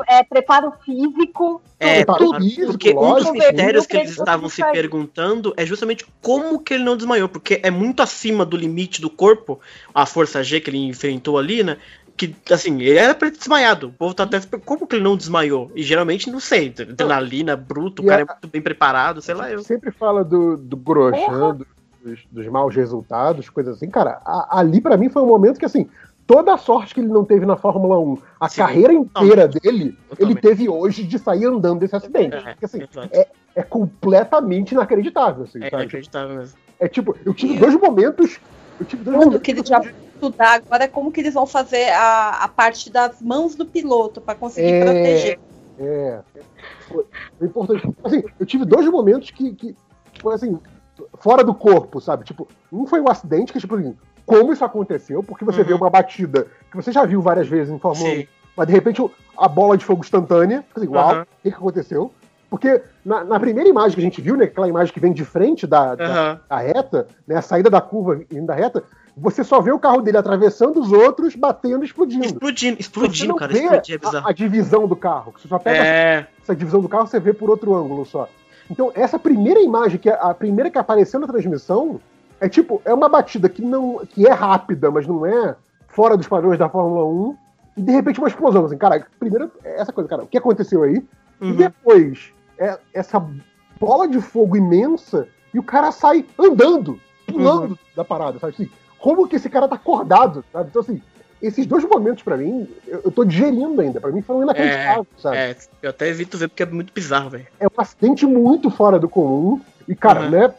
é, 0.07 0.23
preparo 0.23 0.71
físico. 0.85 1.61
É, 1.79 1.95
Preparo 1.97 2.27
claro, 2.29 2.43
físico, 2.43 2.67
porque 2.71 2.91
um 2.91 2.93
dos 2.93 3.01
lógico, 3.01 3.33
mistérios 3.33 3.85
que 3.85 3.97
eles 3.97 4.11
estavam 4.11 4.47
se 4.47 4.61
Sair. 4.61 4.71
perguntando 4.71 5.53
é 5.57 5.65
justamente 5.65 6.05
como 6.21 6.59
que 6.61 6.73
ele 6.73 6.83
não 6.83 6.95
desmaiou, 6.95 7.27
porque 7.27 7.59
é 7.63 7.69
muito 7.71 8.01
acima 8.01 8.45
do 8.45 8.55
limite 8.55 9.01
do 9.01 9.09
corpo, 9.09 9.59
a 9.93 10.05
força 10.05 10.41
G 10.43 10.61
que 10.61 10.69
ele 10.69 10.77
enfrentou 10.77 11.37
ali, 11.37 11.63
né? 11.63 11.77
Que, 12.15 12.35
assim, 12.51 12.79
ele 12.81 12.97
era 12.97 13.15
pra 13.15 13.27
ele 13.27 13.35
ter 13.35 13.39
desmaiado. 13.39 13.87
O 13.87 13.91
povo 13.93 14.13
tá 14.13 14.23
até 14.23 14.39
como 14.63 14.85
que 14.87 14.95
ele 14.95 15.03
não 15.03 15.17
desmaiou? 15.17 15.71
E 15.75 15.81
geralmente 15.81 16.29
não 16.29 16.39
sei, 16.39 16.73
adrenalina, 16.79 17.55
bruto, 17.55 18.01
o 18.01 18.05
E 18.05 18.07
cara 18.07 18.21
a- 18.21 18.25
é 18.25 18.25
muito 18.27 18.47
bem 18.47 18.61
preparado, 18.61 19.21
sei 19.21 19.33
lá 19.35 19.49
eu. 19.51 19.59
sempre 19.63 19.91
fala 19.91 20.23
do, 20.23 20.55
do 20.55 20.77
Grosjean, 20.77 21.55
do- 21.55 21.67
dos, 22.03 22.19
dos 22.31 22.47
maus 22.47 22.75
resultados, 22.75 23.49
coisas 23.49 23.75
assim. 23.75 23.89
Cara, 23.89 24.21
a- 24.25 24.59
ali 24.59 24.79
para 24.79 24.97
mim 24.97 25.09
foi 25.09 25.21
um 25.21 25.27
momento 25.27 25.57
que, 25.59 25.65
assim, 25.65 25.89
toda 26.27 26.53
a 26.53 26.57
sorte 26.57 26.93
que 26.93 26.99
ele 27.01 27.09
não 27.09 27.25
teve 27.25 27.45
na 27.45 27.55
Fórmula 27.57 27.99
1, 27.99 28.17
a 28.39 28.47
Sim, 28.49 28.57
carreira 28.57 28.93
inteira 28.93 29.47
dele, 29.47 29.97
ele 30.17 30.35
teve 30.35 30.69
hoje 30.69 31.03
de 31.03 31.19
sair 31.19 31.45
andando 31.45 31.79
desse 31.79 31.95
acidente. 31.95 32.35
É, 32.35 32.41
Porque, 32.53 32.65
assim, 32.65 32.81
exato. 32.83 33.09
é 33.55 33.63
completamente 33.63 34.71
inacreditável, 34.73 35.43
assim, 35.43 35.59
É 35.63 35.69
sabe? 35.69 35.83
inacreditável 35.83 36.35
mesmo. 36.37 36.57
É 36.79 36.87
tipo, 36.87 37.15
eu 37.25 37.33
tive 37.33 37.57
dois 37.59 37.75
momentos. 37.75 38.39
Eu 38.79 38.85
tive 38.85 39.03
dois 39.03 39.15
Tudo 39.17 39.25
momentos. 39.25 39.43
que 39.45 39.51
eles 39.51 39.67
já 39.67 39.79
vão 39.79 39.91
estudar 40.15 40.53
agora 40.53 40.83
é 40.85 40.87
como 40.87 41.11
que 41.11 41.19
eles 41.19 41.33
vão 41.33 41.45
fazer 41.45 41.89
a, 41.91 42.43
a 42.43 42.47
parte 42.47 42.89
das 42.89 43.21
mãos 43.21 43.53
do 43.55 43.65
piloto 43.65 44.19
para 44.21 44.33
conseguir 44.35 44.73
É. 44.73 44.83
proteger. 44.83 45.39
É. 45.79 46.19
Foi, 46.87 47.05
foi 47.37 47.47
importante. 47.47 47.89
Assim, 48.03 48.23
eu 48.39 48.45
tive 48.45 48.65
dois 48.65 48.85
momentos 48.87 49.29
que, 49.31 49.53
que 49.53 49.75
foi 50.21 50.33
assim, 50.35 50.59
fora 51.19 51.43
do 51.43 51.53
corpo, 51.53 51.99
sabe? 52.01 52.23
Tipo, 52.23 52.47
um 52.71 52.85
foi 52.87 52.99
um 53.01 53.09
acidente 53.09 53.51
que, 53.53 53.59
tipo 53.59 53.75
assim, 53.75 53.95
como 54.25 54.53
isso 54.53 54.63
aconteceu, 54.63 55.23
porque 55.23 55.43
você 55.45 55.61
Uhum. 55.61 55.67
vê 55.67 55.73
uma 55.73 55.89
batida 55.89 56.47
que 56.69 56.75
você 56.77 56.91
já 56.91 57.05
viu 57.05 57.21
várias 57.21 57.47
vezes 57.47 57.73
em 57.73 57.79
Fórmula 57.79 58.09
1, 58.09 58.15
Sim. 58.15 58.27
mas 58.55 58.67
de 58.67 58.73
repente 58.73 59.03
a 59.37 59.47
bola 59.47 59.77
de 59.77 59.85
fogo 59.85 60.01
instantânea, 60.03 60.63
fica 60.67 60.79
assim, 60.81 60.89
uau, 60.89 61.09
Aham. 61.11 61.21
o 61.21 61.25
que, 61.43 61.49
que 61.49 61.55
aconteceu? 61.55 62.11
Porque 62.49 62.81
na, 63.05 63.23
na 63.23 63.39
primeira 63.39 63.69
imagem 63.69 63.95
que 63.95 64.01
a 64.01 64.03
gente 64.03 64.21
viu, 64.21 64.35
né, 64.35 64.45
aquela 64.45 64.67
imagem 64.67 64.93
que 64.93 64.99
vem 64.99 65.13
de 65.13 65.23
frente 65.23 65.65
da, 65.65 65.95
da, 65.95 66.05
Aham. 66.05 66.39
da 66.49 66.57
reta, 66.57 67.07
né, 67.27 67.37
a 67.37 67.41
saída 67.41 67.69
da 67.69 67.79
curva 67.81 68.21
indo 68.29 68.45
da 68.45 68.53
reta, 68.53 68.83
você 69.15 69.43
só 69.43 69.59
vê 69.61 69.71
o 69.71 69.79
carro 69.79 70.01
dele 70.01 70.17
atravessando 70.17 70.79
os 70.79 70.91
outros, 70.91 71.35
batendo 71.35 71.83
e 71.83 71.85
explodindo. 71.87 72.25
Explodindo, 72.25 72.75
Você 72.75 72.81
explodindo, 72.81 73.29
não 73.29 73.35
cara. 73.35 73.51
vê 73.53 73.59
Explodir 73.59 73.95
é 73.95 73.97
a, 73.97 73.99
bizarro. 74.09 74.27
a 74.27 74.31
divisão 74.31 74.87
do 74.87 74.95
carro. 74.95 75.31
que 75.33 75.41
Você 75.41 75.47
só 75.47 75.59
pega 75.59 75.83
É, 75.83 76.27
essa 76.41 76.55
divisão 76.55 76.81
do 76.81 76.87
carro, 76.89 77.07
você 77.07 77.19
vê 77.19 77.33
por 77.33 77.49
outro 77.49 77.73
ângulo 77.75 78.05
só. 78.05 78.27
Então, 78.69 78.91
essa 78.95 79.19
primeira 79.19 79.59
imagem, 79.61 79.97
que 79.99 80.09
é 80.09 80.17
a 80.19 80.33
primeira 80.33 80.69
que 80.69 80.77
apareceu 80.77 81.19
na 81.19 81.27
transmissão, 81.27 81.99
é 82.41 82.49
tipo, 82.49 82.81
é 82.83 82.93
uma 82.93 83.07
batida 83.07 83.47
que 83.47 83.61
não 83.61 83.99
que 84.05 84.27
é 84.27 84.31
rápida, 84.31 84.91
mas 84.91 85.07
não 85.07 85.25
é 85.25 85.55
fora 85.87 86.17
dos 86.17 86.27
padrões 86.27 86.57
da 86.59 86.67
Fórmula 86.67 87.05
1, 87.05 87.37
e 87.77 87.81
de 87.83 87.91
repente 87.91 88.19
uma 88.19 88.27
explosão. 88.27 88.65
Assim, 88.65 88.77
cara, 88.77 89.05
primeiro, 89.19 89.51
é 89.63 89.79
essa 89.79 89.93
coisa, 89.93 90.09
cara, 90.09 90.23
o 90.23 90.27
que 90.27 90.37
aconteceu 90.37 90.83
aí? 90.83 91.05
E 91.39 91.45
uhum. 91.45 91.55
depois, 91.55 92.33
é 92.57 92.77
essa 92.93 93.23
bola 93.79 94.07
de 94.07 94.19
fogo 94.19 94.57
imensa, 94.57 95.27
e 95.53 95.59
o 95.59 95.63
cara 95.63 95.91
sai 95.91 96.25
andando, 96.37 96.99
pulando 97.27 97.77
da 97.95 98.03
parada, 98.03 98.39
sabe? 98.39 98.53
Assim, 98.53 98.69
como 98.99 99.27
que 99.27 99.35
esse 99.35 99.49
cara 99.49 99.67
tá 99.67 99.75
acordado, 99.75 100.43
sabe? 100.51 100.69
Então, 100.69 100.81
assim, 100.81 101.01
esses 101.41 101.65
dois 101.65 101.83
momentos, 101.83 102.23
pra 102.23 102.37
mim, 102.37 102.67
eu, 102.87 103.01
eu 103.05 103.11
tô 103.11 103.23
digerindo 103.25 103.81
ainda. 103.81 103.99
Pra 103.99 104.11
mim 104.11 104.21
foram 104.21 104.43
inacreditáveis, 104.43 105.07
sabe? 105.17 105.37
É, 105.37 105.55
eu 105.81 105.89
até 105.89 106.07
evito 106.07 106.37
ver 106.37 106.47
porque 106.47 106.63
é 106.63 106.67
muito 106.67 106.93
bizarro, 106.93 107.31
velho. 107.31 107.47
é 107.59 107.67
um 107.67 107.71
acidente 107.77 108.25
muito 108.25 108.69
fora 108.69 108.99
do 108.99 109.09
comum. 109.09 109.59
E, 109.87 109.95
cara, 109.95 110.21
Uhum. 110.21 110.29
né? 110.29 110.53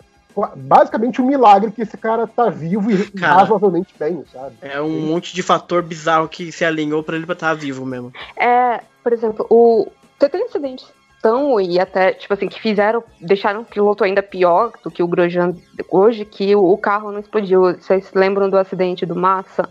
Basicamente 0.56 1.20
um 1.20 1.26
milagre 1.26 1.70
que 1.70 1.82
esse 1.82 1.96
cara 1.96 2.26
tá 2.26 2.48
vivo 2.48 2.90
e 2.90 3.10
Cara. 3.12 3.34
razoavelmente 3.34 3.94
bem, 3.98 4.24
sabe? 4.32 4.54
É 4.60 4.80
um 4.80 5.00
monte 5.00 5.34
de 5.34 5.42
fator 5.42 5.82
bizarro 5.82 6.28
que 6.28 6.50
se 6.50 6.64
alinhou 6.64 7.02
pra 7.02 7.16
ele 7.16 7.26
pra 7.26 7.34
estar 7.34 7.54
vivo 7.54 7.84
mesmo. 7.84 8.12
É, 8.36 8.80
por 9.02 9.12
exemplo, 9.12 9.46
o. 9.50 9.88
Tem 10.18 10.40
incidentes 10.40 10.86
tão 11.20 11.60
e 11.60 11.78
até, 11.78 12.12
tipo 12.12 12.34
assim, 12.34 12.48
que 12.48 12.60
fizeram, 12.60 13.02
deixaram 13.20 13.62
o 13.62 13.64
piloto 13.64 14.04
ainda 14.04 14.22
pior 14.22 14.72
do 14.82 14.90
que 14.90 15.02
o 15.02 15.06
Grosjean 15.06 15.54
hoje, 15.88 16.24
que 16.24 16.54
o, 16.54 16.72
o 16.72 16.76
carro 16.76 17.12
não 17.12 17.20
explodiu. 17.20 17.62
Vocês 17.74 18.12
lembram 18.14 18.50
do 18.50 18.58
acidente 18.58 19.06
do 19.06 19.16
Massa? 19.16 19.68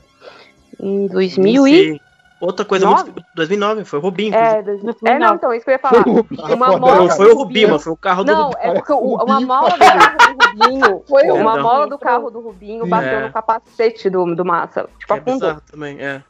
Em 0.80 1.08
2000 1.08 1.68
e... 1.68 2.02
Outra 2.42 2.66
coisa 2.66 2.86
Nove? 2.86 3.04
muito. 3.12 3.24
2009, 3.36 3.86
foi 3.86 4.00
o 4.00 4.02
Rubinho. 4.02 4.34
É, 4.36 4.62
dois- 4.64 4.82
é, 5.06 5.20
não, 5.20 5.36
então, 5.36 5.54
isso 5.54 5.64
que 5.64 5.70
eu 5.70 5.74
ia 5.76 5.80
falar. 5.80 6.04
Uma 6.08 6.24
Foda, 6.68 6.78
mola- 6.80 6.96
não, 6.96 7.10
foi 7.10 7.32
o 7.32 7.36
Rubinho, 7.38 7.70
mas 7.70 7.84
foi 7.84 7.94
o 7.94 7.98
carro 7.98 8.24
do 8.24 8.32
Não, 8.32 8.44
Rubinho. 8.50 8.60
é 8.64 8.74
porque 8.74 8.92
o- 8.94 8.98
uma 9.24 9.40
mola 9.42 9.70
do 9.70 9.78
carro 9.80 10.18
do 10.18 10.46
Rubinho. 10.66 11.04
Foi 11.08 11.24
É, 11.28 11.34
Uma 11.34 11.56
não. 11.56 11.64
mola 11.64 11.88
do 11.88 12.00
carro 12.00 12.30
do 12.32 12.40
Rubinho 12.42 12.86
bateu 12.88 13.20
É. 13.20 13.28
no 13.28 13.32
capacete 13.32 14.10
do, 14.10 14.36
do 14.36 14.44
Massa. 14.44 14.90
Tipo, 15.00 15.14
É 15.14 15.20
bizarro 15.20 15.62
também, 15.72 15.98
é. 16.02 16.24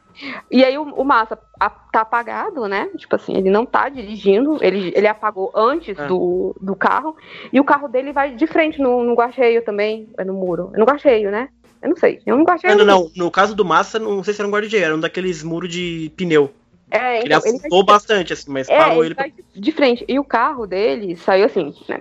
E 0.51 0.63
aí 0.63 0.77
o, 0.77 0.83
o 0.83 1.03
Massa 1.05 1.39
a- 1.59 1.69
tá 1.69 2.01
apagado, 2.01 2.67
né? 2.67 2.89
Tipo 2.97 3.15
assim, 3.15 3.33
ele 3.35 3.49
não 3.49 3.65
tá 3.65 3.87
dirigindo, 3.89 4.57
ele, 4.61 4.91
ele 4.95 5.07
apagou 5.07 5.51
antes 5.55 5.97
É. 5.97 6.05
do, 6.05 6.53
do 6.61 6.75
carro, 6.75 7.15
e 7.51 7.59
o 7.59 7.63
carro 7.63 7.87
dele 7.87 8.11
vai 8.11 8.35
de 8.35 8.45
frente 8.45 8.79
no, 8.81 9.01
no 9.03 9.15
guarda-reio 9.15 9.63
também, 9.63 10.09
é 10.17 10.23
no 10.25 10.33
muro. 10.33 10.69
É 10.75 10.77
no 10.77 10.85
guarda-reio, 10.85 11.31
né? 11.31 11.47
Eu 11.81 11.89
não 11.89 11.95
sei. 11.97 12.21
É 12.25 12.33
um 12.33 12.43
guarda-reio. 12.43 12.77
Não, 12.77 12.85
não, 12.85 13.03
não. 13.03 13.11
No 13.15 13.31
caso 13.31 13.55
do 13.55 13.65
Massa, 13.65 13.97
não 13.97 14.23
sei 14.23 14.33
se 14.33 14.41
era 14.41 14.47
um 14.47 14.51
guarda 14.51 14.77
era 14.77 14.95
um 14.95 14.99
daqueles 14.99 15.41
muros 15.43 15.69
de 15.71 16.11
pneu. 16.15 16.51
É, 16.91 17.19
Ele 17.19 17.25
então, 17.27 17.39
ele 17.45 17.51
vai 17.51 17.59
afundou 17.59 17.85
bastante, 17.85 18.33
assim, 18.33 18.51
mas 18.51 18.67
É, 18.67 18.77
parou 18.77 19.03
ele 19.03 19.15
ele. 19.17 19.33
de 19.55 19.71
frente. 19.71 20.05
E 20.07 20.19
o 20.19 20.23
carro 20.25 20.67
dele 20.67 21.15
saiu 21.15 21.45
assim, 21.45 21.73
né? 21.87 21.99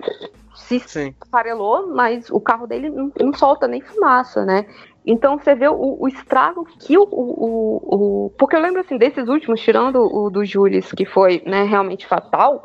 Se 0.53 0.79
Sim. 0.79 1.15
esfarelou, 1.23 1.87
mas 1.87 2.29
o 2.29 2.39
carro 2.39 2.67
dele 2.67 2.89
não, 2.89 3.11
não 3.19 3.33
solta 3.33 3.67
nem 3.67 3.81
fumaça, 3.81 4.45
né? 4.45 4.65
Então 5.05 5.37
você 5.37 5.55
vê 5.55 5.67
o, 5.67 5.97
o 5.99 6.07
estrago 6.07 6.65
que 6.79 6.97
o, 6.97 7.03
o, 7.03 8.25
o, 8.25 8.29
Porque 8.37 8.55
eu 8.55 8.61
lembro 8.61 8.81
assim, 8.81 8.97
desses 8.97 9.27
últimos, 9.27 9.61
tirando 9.61 9.97
o 9.99 10.29
do 10.29 10.45
Jules, 10.45 10.91
que 10.91 11.05
foi 11.05 11.41
né, 11.45 11.63
realmente 11.63 12.05
fatal, 12.05 12.63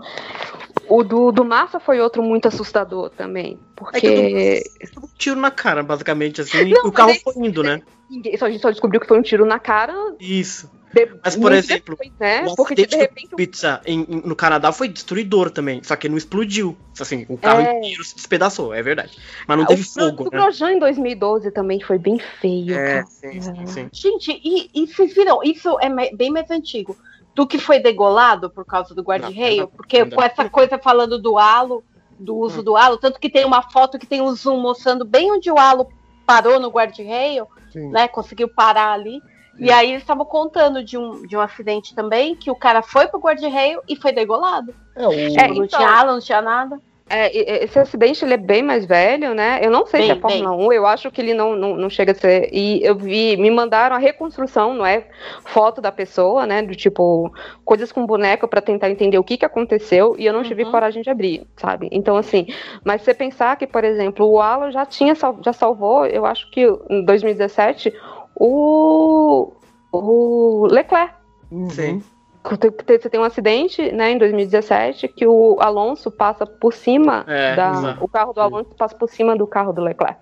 O 0.88 1.02
do, 1.02 1.32
do 1.32 1.44
Massa 1.44 1.80
foi 1.80 2.00
outro 2.00 2.22
muito 2.22 2.46
assustador 2.48 3.10
também. 3.10 3.58
É 3.92 4.00
que 4.00 4.08
Porque. 4.08 4.62
dou 4.94 5.04
um 5.04 5.08
tiro 5.18 5.40
na 5.40 5.50
cara, 5.50 5.82
basicamente, 5.82 6.40
assim, 6.40 6.70
Não, 6.70 6.86
o 6.86 6.92
carro 6.92 7.10
é- 7.10 7.18
foi 7.18 7.34
indo, 7.36 7.62
né? 7.62 7.82
Ninguém, 8.08 8.36
só, 8.36 8.46
a 8.46 8.50
gente 8.50 8.62
só 8.62 8.70
descobriu 8.70 9.00
que 9.00 9.06
foi 9.06 9.18
um 9.18 9.22
tiro 9.22 9.44
na 9.44 9.58
cara. 9.58 9.94
Isso. 10.20 10.70
de- 10.94 11.10
Mas, 11.22 11.36
por 11.36 11.52
exemplo, 11.52 11.94
depois, 12.00 12.12
né? 12.18 12.46
O 12.48 12.54
Porque 12.54 12.86
de 12.86 12.96
repente 12.96 13.34
o 13.34 13.36
pizza 13.36 13.82
em- 13.84 14.06
em- 14.08 14.22
no 14.24 14.34
Canadá 14.34 14.72
foi 14.72 14.88
destruidor 14.88 15.50
também, 15.50 15.82
só 15.82 15.94
que 15.94 16.08
não 16.08 16.16
explodiu. 16.16 16.74
Assim, 16.98 17.26
o 17.28 17.36
carro 17.36 17.60
É. 17.60 17.78
inteiro 17.80 18.02
se 18.02 18.14
despedaçou, 18.14 18.72
é 18.72 18.82
verdade. 18.82 19.12
Mas 19.46 19.56
não 19.58 19.64
Ah, 19.64 19.66
teve 19.66 19.82
o 19.82 19.84
fogo, 19.84 20.24
do 20.24 20.30
né? 20.30 20.38
Grosjean 20.42 20.72
em 20.72 20.78
2012 20.78 21.50
também 21.50 21.80
foi 21.82 21.98
bem 21.98 22.18
feio. 22.40 22.74
É, 22.74 23.02
cara. 23.02 23.06
sim, 23.06 23.40
sim, 23.42 23.66
sim. 23.66 23.88
Gente, 23.92 24.40
e, 24.42 24.70
e 24.72 24.86
vocês 24.86 25.12
viram? 25.12 25.40
Isso 25.42 25.76
é 25.80 26.14
bem 26.14 26.30
mais 26.30 26.50
antigo. 26.50 26.96
Do 27.36 27.46
que 27.46 27.58
foi 27.58 27.78
degolado 27.78 28.48
por 28.48 28.64
causa 28.64 28.94
do 28.94 29.02
guarda-reio? 29.02 29.68
Porque 29.68 30.06
com 30.06 30.22
essa 30.22 30.48
coisa 30.48 30.78
falando 30.78 31.18
do 31.18 31.36
halo, 31.36 31.84
do 32.18 32.34
uso 32.34 32.62
do 32.62 32.74
halo, 32.78 32.96
tanto 32.96 33.20
que 33.20 33.28
tem 33.28 33.44
uma 33.44 33.60
foto 33.60 33.98
que 33.98 34.06
tem 34.06 34.22
um 34.22 34.34
zoom 34.34 34.58
mostrando 34.58 35.04
bem 35.04 35.30
onde 35.30 35.50
o 35.50 35.58
halo 35.58 35.86
parou 36.24 36.58
no 36.58 36.70
guarda-reio, 36.70 37.46
Sim. 37.70 37.90
né? 37.90 38.08
Conseguiu 38.08 38.48
parar 38.48 38.92
ali. 38.92 39.20
E 39.58 39.70
aí 39.70 39.90
eles 39.90 40.02
estavam 40.02 40.24
contando 40.24 40.82
de 40.82 40.96
um, 40.96 41.26
de 41.26 41.36
um 41.36 41.40
acidente 41.40 41.94
também, 41.94 42.34
que 42.34 42.50
o 42.50 42.56
cara 42.56 42.80
foi 42.80 43.06
pro 43.06 43.20
guarda-reio 43.20 43.82
e 43.86 43.96
foi 43.96 44.12
degolado. 44.12 44.74
É, 44.94 45.06
o, 45.06 45.12
É, 45.12 45.48
não 45.48 45.64
então- 45.64 45.78
tinha 45.78 45.90
halo, 45.90 46.12
não 46.12 46.20
tinha 46.20 46.40
nada. 46.40 46.80
É, 47.08 47.62
esse 47.64 47.78
acidente 47.78 48.24
ele 48.24 48.34
é 48.34 48.36
bem 48.36 48.64
mais 48.64 48.84
velho, 48.84 49.32
né? 49.32 49.60
Eu 49.62 49.70
não 49.70 49.86
sei 49.86 50.02
se 50.02 50.08
Bem, 50.08 50.16
é 50.16 50.20
Fórmula 50.20 50.50
1, 50.56 50.72
eu 50.72 50.84
acho 50.84 51.08
que 51.10 51.20
ele 51.20 51.34
não, 51.34 51.54
não, 51.54 51.76
não 51.76 51.88
chega 51.88 52.10
a 52.10 52.14
ser. 52.16 52.48
E 52.52 52.82
eu 52.84 52.96
vi, 52.96 53.36
me 53.36 53.48
mandaram 53.48 53.94
a 53.94 53.98
reconstrução, 53.98 54.74
não 54.74 54.84
é? 54.84 55.06
Foto 55.44 55.80
da 55.80 55.92
pessoa, 55.92 56.46
né? 56.46 56.62
Do 56.62 56.74
tipo, 56.74 57.32
coisas 57.64 57.92
com 57.92 58.04
boneco 58.04 58.48
pra 58.48 58.60
tentar 58.60 58.90
entender 58.90 59.18
o 59.18 59.24
que, 59.24 59.36
que 59.36 59.44
aconteceu 59.44 60.16
e 60.18 60.26
eu 60.26 60.32
não 60.32 60.42
tive 60.42 60.64
Uhum. 60.64 60.70
coragem 60.72 61.00
de 61.00 61.08
abrir, 61.08 61.46
sabe? 61.56 61.88
Então, 61.92 62.16
assim, 62.16 62.48
mas 62.84 63.02
você 63.02 63.14
pensar 63.14 63.56
que, 63.56 63.68
por 63.68 63.84
exemplo, 63.84 64.26
o 64.26 64.40
Alan 64.40 64.72
já 64.72 64.84
tinha 64.84 65.14
sal- 65.14 65.38
já 65.44 65.52
salvou, 65.52 66.06
eu 66.06 66.26
acho 66.26 66.50
que 66.50 66.66
em 66.90 67.04
2017, 67.04 67.94
o, 68.34 69.52
o 69.92 70.66
Leclerc. 70.70 71.14
Uhum. 71.52 71.70
Sim. 71.70 71.84
Tem- 72.00 72.15
Você 72.48 73.10
tem 73.10 73.18
um 73.20 73.24
acidente, 73.24 73.90
né, 73.92 74.12
em 74.12 74.18
2017, 74.18 75.08
que 75.08 75.26
o 75.26 75.56
Alonso 75.60 76.10
passa 76.10 76.46
por 76.46 76.72
cima 76.72 77.24
É, 77.26 77.56
da. 77.56 77.98
O 78.00 78.08
carro 78.08 78.32
do 78.32 78.40
Alonso 78.40 78.70
passa 78.76 78.94
por 78.96 79.08
cima 79.08 79.36
do 79.36 79.46
carro 79.46 79.72
do 79.72 79.80
Leclerc. 79.82 80.18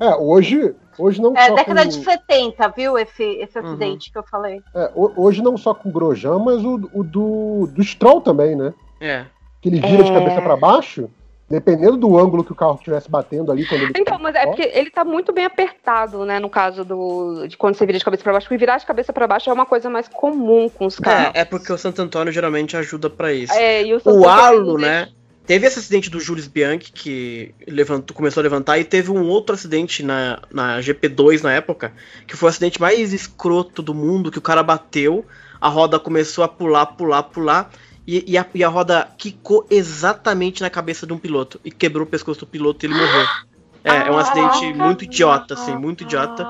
É, 0.00 0.14
hoje, 0.16 0.74
hoje 0.98 1.20
não 1.22 1.36
É 1.36 1.46
só 1.48 1.54
década 1.54 1.82
com, 1.82 1.88
de 1.88 1.94
70, 2.02 2.68
viu? 2.70 2.98
Esse, 2.98 3.22
esse 3.22 3.58
Uhum. 3.58 3.66
acidente 3.66 4.10
que 4.10 4.18
eu 4.18 4.24
falei. 4.24 4.60
é, 4.74 4.90
ho- 4.94 5.12
hoje 5.16 5.40
não 5.42 5.56
só 5.56 5.72
com 5.74 5.88
o 5.88 5.92
Grosjean, 5.92 6.38
mas 6.40 6.64
o, 6.64 6.74
o 6.92 7.04
do, 7.04 7.68
do 7.72 7.82
Stroll 7.82 8.20
também, 8.20 8.56
né? 8.56 8.74
É. 9.00 9.26
Que 9.60 9.68
ele 9.68 9.80
vira 9.80 10.02
de 10.02 10.10
É. 10.10 10.14
cabeça 10.14 10.42
pra 10.42 10.56
baixo, 10.56 11.08
dependendo 11.48 11.96
do 11.96 12.18
ângulo 12.18 12.42
que 12.42 12.52
o 12.52 12.54
carro 12.54 12.76
estivesse 12.76 13.10
batendo 13.10 13.52
ali 13.52 13.66
quando 13.66 13.82
ele. 13.82 13.92
Então, 13.96 14.18
mas 14.18 14.34
é 14.34 14.46
porque 14.46 14.70
ele 14.74 14.90
tá 14.90 15.04
muito 15.04 15.32
bem 15.32 15.44
apertado, 15.44 16.24
né, 16.24 16.38
no 16.38 16.48
caso 16.48 16.84
do 16.84 17.46
de 17.46 17.56
quando 17.56 17.74
você 17.74 17.84
vira 17.86 17.98
de 17.98 18.04
cabeça 18.04 18.22
pra 18.22 18.32
baixo, 18.32 18.46
porque 18.46 18.58
virar 18.58 18.78
de 18.78 18.86
cabeça 18.86 19.12
pra 19.12 19.26
baixo 19.26 19.50
é 19.50 19.52
uma 19.52 19.66
coisa 19.66 19.90
mais 19.90 20.08
comum 20.08 20.68
com 20.68 20.86
os 20.86 20.98
carros. 20.98 21.34
É, 21.34 21.40
é 21.40 21.44
porque 21.44 21.72
o 21.72 21.78
Santo 21.78 22.00
Antônio 22.00 22.32
geralmente 22.32 22.76
ajuda 22.76 23.10
pra 23.10 23.32
isso. 23.32 23.52
É, 23.52 23.82
e 23.84 23.94
o, 23.94 24.00
O 24.04 24.28
halo, 24.28 24.74
também 24.74 24.88
né? 24.88 25.08
Teve 25.46 25.66
esse 25.66 25.78
acidente 25.78 26.08
do 26.08 26.18
Jules 26.18 26.46
Bianchi 26.46 26.90
que 26.90 27.54
levantou, 27.68 28.16
começou 28.16 28.40
a 28.40 28.44
levantar, 28.44 28.78
e 28.78 28.84
teve 28.84 29.10
um 29.10 29.28
outro 29.28 29.54
acidente 29.54 30.02
na, 30.02 30.40
na 30.50 30.80
GP2 30.80 31.42
na 31.42 31.52
época, 31.52 31.92
que 32.26 32.34
foi 32.34 32.46
o 32.46 32.50
acidente 32.50 32.80
mais 32.80 33.12
escroto 33.12 33.82
do 33.82 33.92
mundo, 33.92 34.30
que 34.30 34.38
o 34.38 34.42
cara 34.42 34.62
bateu, 34.62 35.22
a 35.60 35.68
roda 35.68 36.00
começou 36.00 36.44
a 36.44 36.48
pular, 36.48 36.86
pular, 36.86 37.24
pular, 37.24 37.70
e, 38.06 38.32
e 38.32 38.38
a, 38.38 38.46
e 38.54 38.62
a 38.62 38.68
roda 38.68 39.08
quicou 39.16 39.66
exatamente 39.70 40.62
na 40.62 40.70
cabeça 40.70 41.06
de 41.06 41.12
um 41.12 41.18
piloto, 41.18 41.60
e 41.64 41.70
quebrou 41.70 42.06
o 42.06 42.08
pescoço 42.08 42.40
do 42.40 42.46
piloto 42.46 42.84
e 42.84 42.88
ele 42.88 42.94
morreu. 42.94 43.26
É, 43.84 44.08
é 44.08 44.10
um 44.10 44.16
acidente 44.16 44.72
muito 44.72 45.04
idiota, 45.04 45.52
assim, 45.54 45.76
muito 45.76 46.04
idiota. 46.04 46.46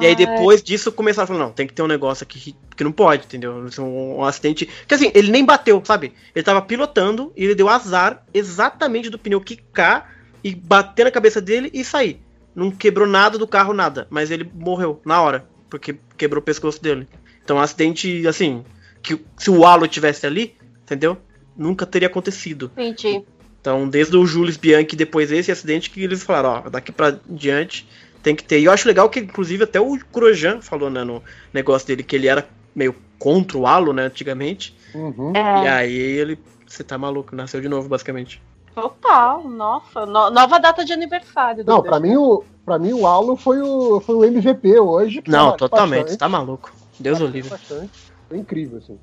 E 0.00 0.06
aí 0.06 0.14
depois 0.14 0.62
disso 0.62 0.92
começaram 0.92 1.24
a 1.24 1.26
falar, 1.26 1.38
não, 1.38 1.50
tem 1.50 1.66
que 1.66 1.72
ter 1.72 1.82
um 1.82 1.86
negócio 1.86 2.22
aqui 2.22 2.54
que, 2.76 2.84
não 2.84 2.92
pode, 2.92 3.24
entendeu? 3.24 3.66
Um, 3.78 4.18
um 4.18 4.24
acidente. 4.24 4.68
Que 4.86 4.94
assim, 4.94 5.10
ele 5.14 5.30
nem 5.30 5.44
bateu, 5.44 5.82
sabe? 5.84 6.12
Ele 6.34 6.42
tava 6.42 6.60
pilotando 6.60 7.32
e 7.34 7.44
ele 7.44 7.54
deu 7.54 7.68
azar 7.68 8.22
exatamente 8.34 9.08
do 9.08 9.18
pneu 9.18 9.40
quicar 9.40 10.14
e 10.44 10.54
bater 10.54 11.04
na 11.04 11.10
cabeça 11.10 11.40
dele 11.40 11.70
e 11.72 11.82
sair. 11.82 12.20
Não 12.54 12.70
quebrou 12.70 13.06
nada 13.06 13.38
do 13.38 13.46
carro, 13.46 13.72
nada. 13.72 14.06
Mas 14.10 14.30
ele 14.30 14.48
morreu 14.54 15.00
na 15.04 15.22
hora, 15.22 15.48
porque 15.70 15.98
quebrou 16.18 16.40
o 16.40 16.44
pescoço 16.44 16.82
dele. 16.82 17.08
Então 17.42 17.56
um 17.56 17.60
acidente, 17.60 18.26
assim, 18.26 18.62
que 19.02 19.18
se 19.38 19.50
o 19.50 19.64
halo 19.64 19.88
tivesse 19.88 20.26
ali, 20.26 20.54
entendeu? 20.88 21.16
Nunca 21.56 21.84
teria 21.86 22.08
acontecido. 22.08 22.70
Entendi. 22.76 23.24
Então, 23.60 23.88
desde 23.88 24.16
o 24.16 24.24
Jules 24.24 24.56
Bianchi, 24.56 24.94
depois 24.96 25.28
desse 25.30 25.50
acidente, 25.50 25.90
que 25.90 26.02
eles 26.02 26.22
falaram, 26.22 26.62
ó, 26.66 26.70
daqui 26.70 26.92
pra 26.92 27.16
diante 27.28 27.88
tem 28.22 28.34
que 28.34 28.44
ter. 28.44 28.60
E 28.60 28.64
eu 28.64 28.72
acho 28.72 28.86
legal 28.86 29.08
que, 29.10 29.20
inclusive, 29.20 29.64
até 29.64 29.80
o 29.80 29.98
Grosjean 30.12 30.60
falou, 30.60 30.88
né, 30.88 31.02
no 31.04 31.22
negócio 31.52 31.86
dele, 31.86 32.02
que 32.02 32.14
ele 32.16 32.28
era 32.28 32.48
meio 32.74 32.94
contra 33.18 33.58
o 33.58 33.66
halo, 33.66 33.92
né, 33.92 34.04
antigamente. 34.04 34.76
Uhum. 34.94 35.32
É. 35.34 35.64
E 35.64 35.68
aí 35.68 35.92
ele, 35.96 36.38
você 36.66 36.84
tá 36.84 36.96
maluco, 36.96 37.34
nasceu 37.34 37.60
de 37.60 37.68
novo, 37.68 37.88
basicamente. 37.88 38.40
Total, 38.74 39.42
nossa. 39.48 40.06
no- 40.06 40.30
nova 40.30 40.58
data 40.60 40.84
de 40.84 40.92
aniversário. 40.92 41.64
Não, 41.66 41.82
pra 41.82 41.98
mim, 41.98 42.16
o, 42.16 42.44
pra 42.64 42.78
mim 42.78 42.92
o 42.92 43.06
Halo 43.08 43.34
foi 43.36 43.60
o, 43.60 44.00
foi 44.00 44.14
o 44.14 44.24
MVP 44.24 44.78
hoje. 44.78 45.16
Não, 45.26 45.56
trabalhou 45.56 45.56
totalmente, 45.56 45.96
bastante, 46.02 46.12
você 46.12 46.18
tá 46.18 46.28
maluco. 46.28 46.72
Deus 47.00 47.16
o 47.16 47.22
trabalhou 47.22 47.34
livre. 47.34 47.50
bastante. 47.50 47.90
Foi 48.28 48.38
incrível, 48.38 48.78
assim. 48.78 48.98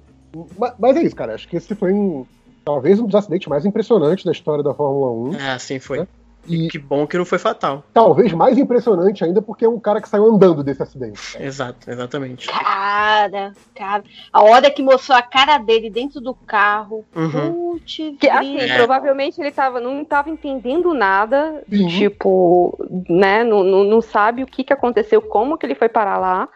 Mas, 0.79 0.97
é 0.97 1.03
isso, 1.03 1.15
cara. 1.15 1.35
Acho 1.35 1.47
que 1.47 1.55
esse 1.57 1.73
foi 1.75 1.93
um, 1.93 2.25
talvez 2.63 2.99
um 2.99 3.05
dos 3.05 3.15
acidentes 3.15 3.47
mais 3.47 3.65
impressionantes 3.65 4.25
da 4.25 4.31
história 4.31 4.63
da 4.63 4.73
Fórmula 4.73 5.11
1. 5.31 5.35
É, 5.39 5.51
assim 5.51 5.79
foi. 5.79 5.99
É. 6.01 6.07
E 6.47 6.67
Que 6.67 6.77
bom 6.77 7.07
que 7.07 7.17
não 7.17 7.25
foi 7.25 7.39
fatal. 7.39 7.83
talvez 7.91 8.31
mais 8.31 8.55
impressionante 8.55 9.23
ainda 9.23 9.41
porque 9.41 9.65
é 9.65 9.67
um 9.67 9.79
cara 9.79 9.99
que 9.99 10.07
saiu 10.07 10.25
andando 10.25 10.63
desse 10.63 10.83
acidente. 10.83 11.35
Exato, 11.39 11.89
exatamente. 11.89 12.47
Cara, 12.47 13.51
cara. 13.73 14.03
A 14.31 14.43
hora 14.43 14.69
que 14.69 14.83
mostrou 14.83 15.17
a 15.17 15.23
cara 15.23 15.57
dele 15.57 15.89
dentro 15.89 16.21
do 16.21 16.35
carro. 16.35 17.03
Uhum. 17.15 17.71
Putz, 17.79 17.95
Que, 18.19 18.29
assim. 18.29 18.59
É. 18.59 18.75
provavelmente 18.77 19.41
ele 19.41 19.49
tava, 19.49 19.79
não 19.79 20.03
estava 20.03 20.29
entendendo 20.29 20.93
nada, 20.93 21.63
Sim. 21.67 21.87
tipo, 21.87 22.77
né, 23.09 23.43
não, 23.43 23.63
não, 23.63 23.83
não 23.83 23.99
sabe 24.01 24.43
o 24.43 24.47
que, 24.47 24.63
que 24.63 24.73
aconteceu, 24.73 25.23
como 25.23 25.57
que 25.57 25.65
ele 25.65 25.73
foi 25.73 25.89
parar 25.89 26.19
lá, 26.19 26.47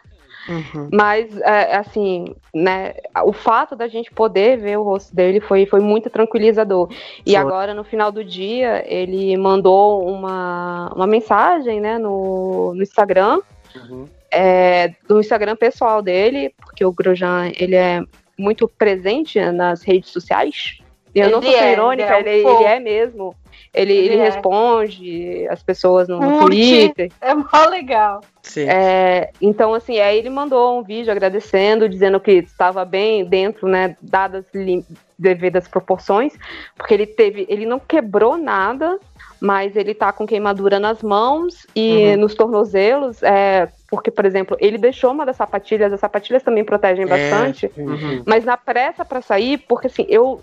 Uhum. 0.50 0.90
mas, 0.92 1.40
é, 1.42 1.76
assim, 1.76 2.34
né, 2.54 2.94
o 3.24 3.32
fato 3.32 3.76
da 3.76 3.88
gente 3.88 4.12
poder 4.12 4.58
ver 4.58 4.78
o 4.78 4.84
rosto 4.84 5.16
dele 5.16 5.40
foi, 5.40 5.66
foi 5.68 5.80
muito 5.80 6.10
tranquilizador. 6.10 6.90
E 7.26 7.32
Foi. 7.32 7.36
agora, 7.36 7.74
no 7.74 7.84
final 7.84 8.12
do 8.12 8.24
dia, 8.24 8.84
ele 8.88 9.38
mandou 9.38 10.08
uma, 10.10 10.92
uma 10.96 11.06
mensagem, 11.06 11.80
né, 11.80 11.98
no, 12.00 12.74
no 12.74 12.82
Instagram, 12.82 13.40
Uhum. 13.76 14.06
é, 14.32 14.96
do 15.08 15.20
Instagram 15.20 15.56
pessoal 15.56 16.02
dele, 16.02 16.52
porque 16.60 16.84
o 16.84 16.92
Grosjean, 16.92 17.52
ele 17.56 17.76
é 17.76 18.02
muito 18.38 18.68
presente 18.68 19.40
nas 19.52 19.84
redes 19.84 20.10
sociais. 20.10 20.80
E 21.14 21.20
eu 21.20 21.30
não 21.30 21.40
Ele 21.40 21.52
sou 21.52 21.62
é, 21.62 21.72
irônica, 21.74 22.20
ele 22.20 22.30
é 22.30 22.48
um 22.48 22.56
ele 22.56 22.64
é 22.64 22.80
mesmo. 22.80 23.36
Ele, 23.74 23.94
Ele 23.94 24.16
é. 24.18 24.24
responde 24.26 25.48
as 25.50 25.62
pessoas 25.62 26.08
no, 26.08 26.20
no. 26.20 26.40
Twitter. 26.48 27.12
É 27.22 27.34
mó 27.36 27.46
legal. 27.70 28.22
Sim. 28.42 28.68
É, 28.68 29.30
então, 29.40 29.74
assim, 29.76 30.00
aí 30.00 30.18
ele 30.18 30.30
mandou 30.30 30.80
um 30.80 30.84
vídeo 30.84 31.12
agradecendo, 31.12 31.88
dizendo 31.88 32.20
que 32.20 32.32
estava 32.32 32.84
bem 32.84 33.24
dentro, 33.26 33.68
né, 33.68 33.96
dadas 34.02 34.44
devidas 35.18 35.68
proporções, 35.68 36.34
porque 36.76 36.94
ele 36.94 37.06
teve, 37.06 37.46
ele 37.50 37.66
não 37.66 37.80
quebrou 37.80 38.38
nada, 38.38 38.98
mas 39.40 39.76
ele 39.76 39.94
tá 39.94 40.12
com 40.12 40.26
queimadura 40.26 40.80
nas 40.80 41.04
mãos 41.04 41.68
e 41.76 42.08
Uhum. 42.14 42.18
nos 42.22 42.34
tornozelos, 42.36 43.22
é, 43.22 43.70
porque, 43.90 44.10
por 44.10 44.26
exemplo, 44.26 44.58
ele 44.60 44.78
deixou 44.78 45.12
uma 45.12 45.26
das 45.26 45.36
sapatilhas, 45.36 45.94
as 45.94 46.00
sapatilhas 46.00 46.42
também 46.42 46.64
protegem 46.64 47.04
É. 47.04 47.08
bastante, 47.08 47.70
Sim, 47.76 47.82
Uhum. 47.84 48.24
mas 48.26 48.44
na 48.46 48.58
pressa 48.58 49.06
pra 49.06 49.22
sair, 49.22 49.58
porque 49.60 49.88
assim, 49.88 50.06
eu, 50.10 50.42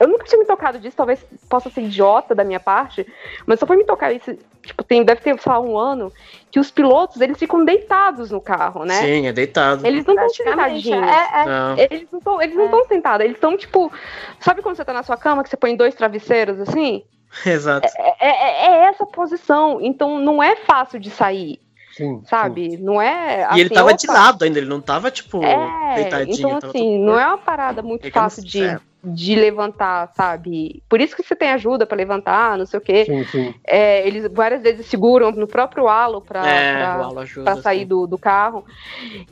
eu, 0.00 0.08
nunca 0.08 0.24
tinha 0.24 0.38
me 0.38 0.44
tocado 0.46 0.78
disso, 0.78 0.96
talvez 0.96 1.24
possa 1.48 1.68
ser 1.70 1.82
idiota 1.82 2.34
da 2.34 2.44
minha 2.44 2.60
parte, 2.60 3.06
mas 3.46 3.58
só 3.58 3.66
foi 3.66 3.76
me 3.76 3.84
tocar 3.84 4.12
isso, 4.12 4.36
tipo, 4.62 4.82
tem, 4.84 5.02
deve 5.04 5.20
ter, 5.20 5.38
sei 5.40 5.50
lá, 5.52 5.58
um 5.60 5.76
ano, 5.76 6.12
que 6.50 6.60
os 6.60 6.70
pilotos, 6.70 7.20
eles 7.20 7.38
ficam 7.38 7.64
deitados 7.64 8.30
no 8.30 8.40
carro, 8.40 8.84
né? 8.84 8.94
Sim, 8.94 9.26
é 9.26 9.32
deitado. 9.32 9.86
Eles 9.86 10.04
não 10.04 10.14
estão 10.14 10.28
sentadinhos. 10.28 11.08
É, 11.08 11.40
é. 11.42 11.46
Não. 11.46 11.78
Eles 11.78 12.08
não 12.12 12.18
estão 12.18 12.42
eles 12.42 12.54
não 12.54 12.62
É. 12.62 12.66
estão 12.66 12.84
sentados, 12.86 13.24
eles 13.24 13.36
estão 13.36 13.56
tipo. 13.56 13.92
Sabe 14.40 14.62
quando 14.62 14.76
você 14.76 14.84
tá 14.84 14.92
na 14.92 15.02
sua 15.02 15.16
cama 15.16 15.42
que 15.42 15.48
você 15.50 15.56
põe 15.56 15.74
dois 15.76 15.94
travesseiros 15.94 16.60
assim? 16.60 17.02
Exato. 17.44 17.88
É, 17.98 18.28
é- 18.28 18.66
é 18.66 18.84
essa 18.84 19.04
posição. 19.04 19.80
Então 19.80 20.20
não 20.20 20.42
é 20.42 20.54
fácil 20.56 21.00
de 21.00 21.10
sair. 21.10 21.58
Sim. 21.96 22.22
sabe? 22.26 22.76
Não 22.78 23.00
é. 23.00 23.46
E 23.54 23.60
ele 23.60 23.66
assim, 23.66 23.74
tava 23.74 23.88
opa, 23.90 23.96
de 23.96 24.06
lado 24.08 24.44
ainda, 24.44 24.58
ele 24.58 24.68
não 24.68 24.80
tava, 24.80 25.10
tipo, 25.10 25.44
É, 25.44 25.94
deitadinho. 25.94 26.34
então 26.36 26.70
assim, 26.70 26.96
todo 26.96 27.04
não 27.06 27.18
é 27.18 27.26
uma 27.26 27.38
parada 27.38 27.82
muito 27.82 28.04
no 28.04 28.10
fácil 28.10 28.42
de, 28.44 28.58
céu. 28.68 28.80
de 29.04 29.34
levantar, 29.36 30.10
sabe? 30.16 30.82
Por 30.88 31.00
isso 31.00 31.14
que 31.14 31.22
você 31.22 31.36
tem 31.36 31.50
ajuda 31.50 31.86
pra 31.86 31.96
levantar, 31.96 32.58
não 32.58 32.66
sei 32.66 32.78
o 32.78 32.82
quê. 32.82 33.04
Sim, 33.04 33.24
sim. 33.26 33.54
É, 33.64 34.04
eles 34.06 34.28
várias 34.32 34.60
vezes 34.62 34.86
seguram 34.86 35.30
no 35.30 35.46
próprio 35.46 35.86
halo 35.86 36.20
pra, 36.20 36.44
É, 36.44 36.78
pra- 36.78 37.22
ajuda, 37.22 37.44
pra 37.52 37.62
sair 37.62 37.80
assim. 37.80 37.86
do, 37.86 38.06
do 38.08 38.18
carro. 38.18 38.64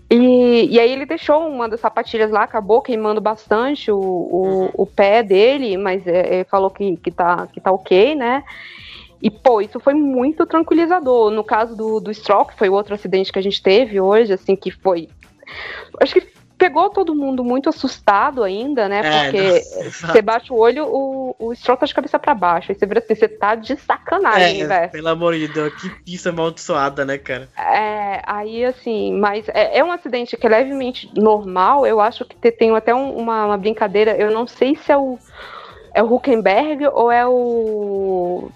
E, 0.09 0.69
e 0.71 0.79
aí 0.79 0.93
ele 0.93 1.05
deixou 1.07 1.47
uma 1.49 1.69
das 1.69 1.81
sapatilhas 1.81 2.31
lá, 2.31 2.43
acabou 2.45 2.81
queimando 2.81 3.21
bastante 3.21 3.91
o, 3.91 3.99
o, 3.99 4.43
Uhum. 4.67 4.71
o 4.75 4.87
pé 4.87 5.23
dele, 5.23 5.77
mas 5.77 6.07
é, 6.07 6.41
é, 6.41 6.45
falou 6.45 6.71
que, 6.71 6.97
que, 6.99 7.11
tá, 7.11 7.47
que 7.53 7.61
tá 7.61 7.73
ok, 7.73 8.15
né? 8.15 8.45
E, 9.23 9.31
pô, 9.31 9.61
isso 9.61 9.79
foi 9.79 9.95
muito 9.95 10.45
tranquilizador. 10.45 11.31
No 11.31 11.45
caso 11.45 11.77
do, 11.77 12.01
do 12.01 12.13
Stroll, 12.13 12.47
que 12.47 12.59
foi 12.59 12.69
o 12.69 12.73
outro 12.75 12.95
acidente 12.95 13.33
que 13.33 13.39
a 13.39 13.43
gente 13.43 13.63
teve 13.63 14.01
hoje, 14.01 14.33
assim, 14.33 14.57
que 14.57 14.71
foi. 14.71 15.09
Acho 16.01 16.15
que 16.15 16.33
pegou 16.59 16.91
todo 16.91 17.15
mundo 17.15 17.43
muito 17.45 17.69
assustado 17.69 18.43
ainda, 18.45 18.89
né? 18.89 19.01
É, 19.05 19.23
Porque 19.25 19.43
nossa, 19.85 20.07
você 20.13 20.23
bate 20.23 20.53
o 20.53 20.57
olho, 20.57 20.87
o, 20.87 21.35
o 21.39 21.55
Stroll 21.55 21.77
tá 21.77 21.87
de 21.87 21.95
cabeça 21.95 22.19
pra 22.19 22.35
baixo. 22.35 22.71
Aí 22.71 22.79
você 22.79 22.87
vira 22.87 23.01
assim, 23.01 23.15
você 23.15 23.27
tá 23.29 23.55
de 23.57 23.77
sacanagem, 23.77 24.63
É, 24.63 24.67
velho. 24.67 24.91
pelo 24.93 25.09
amor 25.09 25.35
de 25.37 25.49
Deus, 25.49 25.73
que 25.75 25.89
pista 25.91 26.31
amaldiçoada, 26.31 27.05
né, 27.05 27.19
cara? 27.19 27.49
É, 27.57 28.23
aí 28.27 28.65
assim, 28.65 29.13
mas 29.19 29.49
é, 29.49 29.79
é 29.79 29.85
um 29.85 29.91
acidente 29.93 30.37
que 30.37 30.47
é 30.47 30.51
levemente 30.51 31.11
normal. 31.17 31.85
Eu 31.87 32.01
acho 32.01 32.25
que 32.25 32.37
te- 32.37 32.53
tem 32.53 32.75
até 32.77 32.95
um- 32.95 33.17
uma, 33.17 33.47
uma 33.47 33.59
brincadeira. 33.59 34.17
Eu 34.17 34.31
não 34.31 34.47
sei 34.47 34.75
se 34.77 34.91
é 34.93 34.97
o 34.97 35.19
é 35.95 36.03
o 36.03 36.15
Huckenberg 36.15 36.87
ou 36.87 37.11
é 37.13 37.27
o 37.27 38.51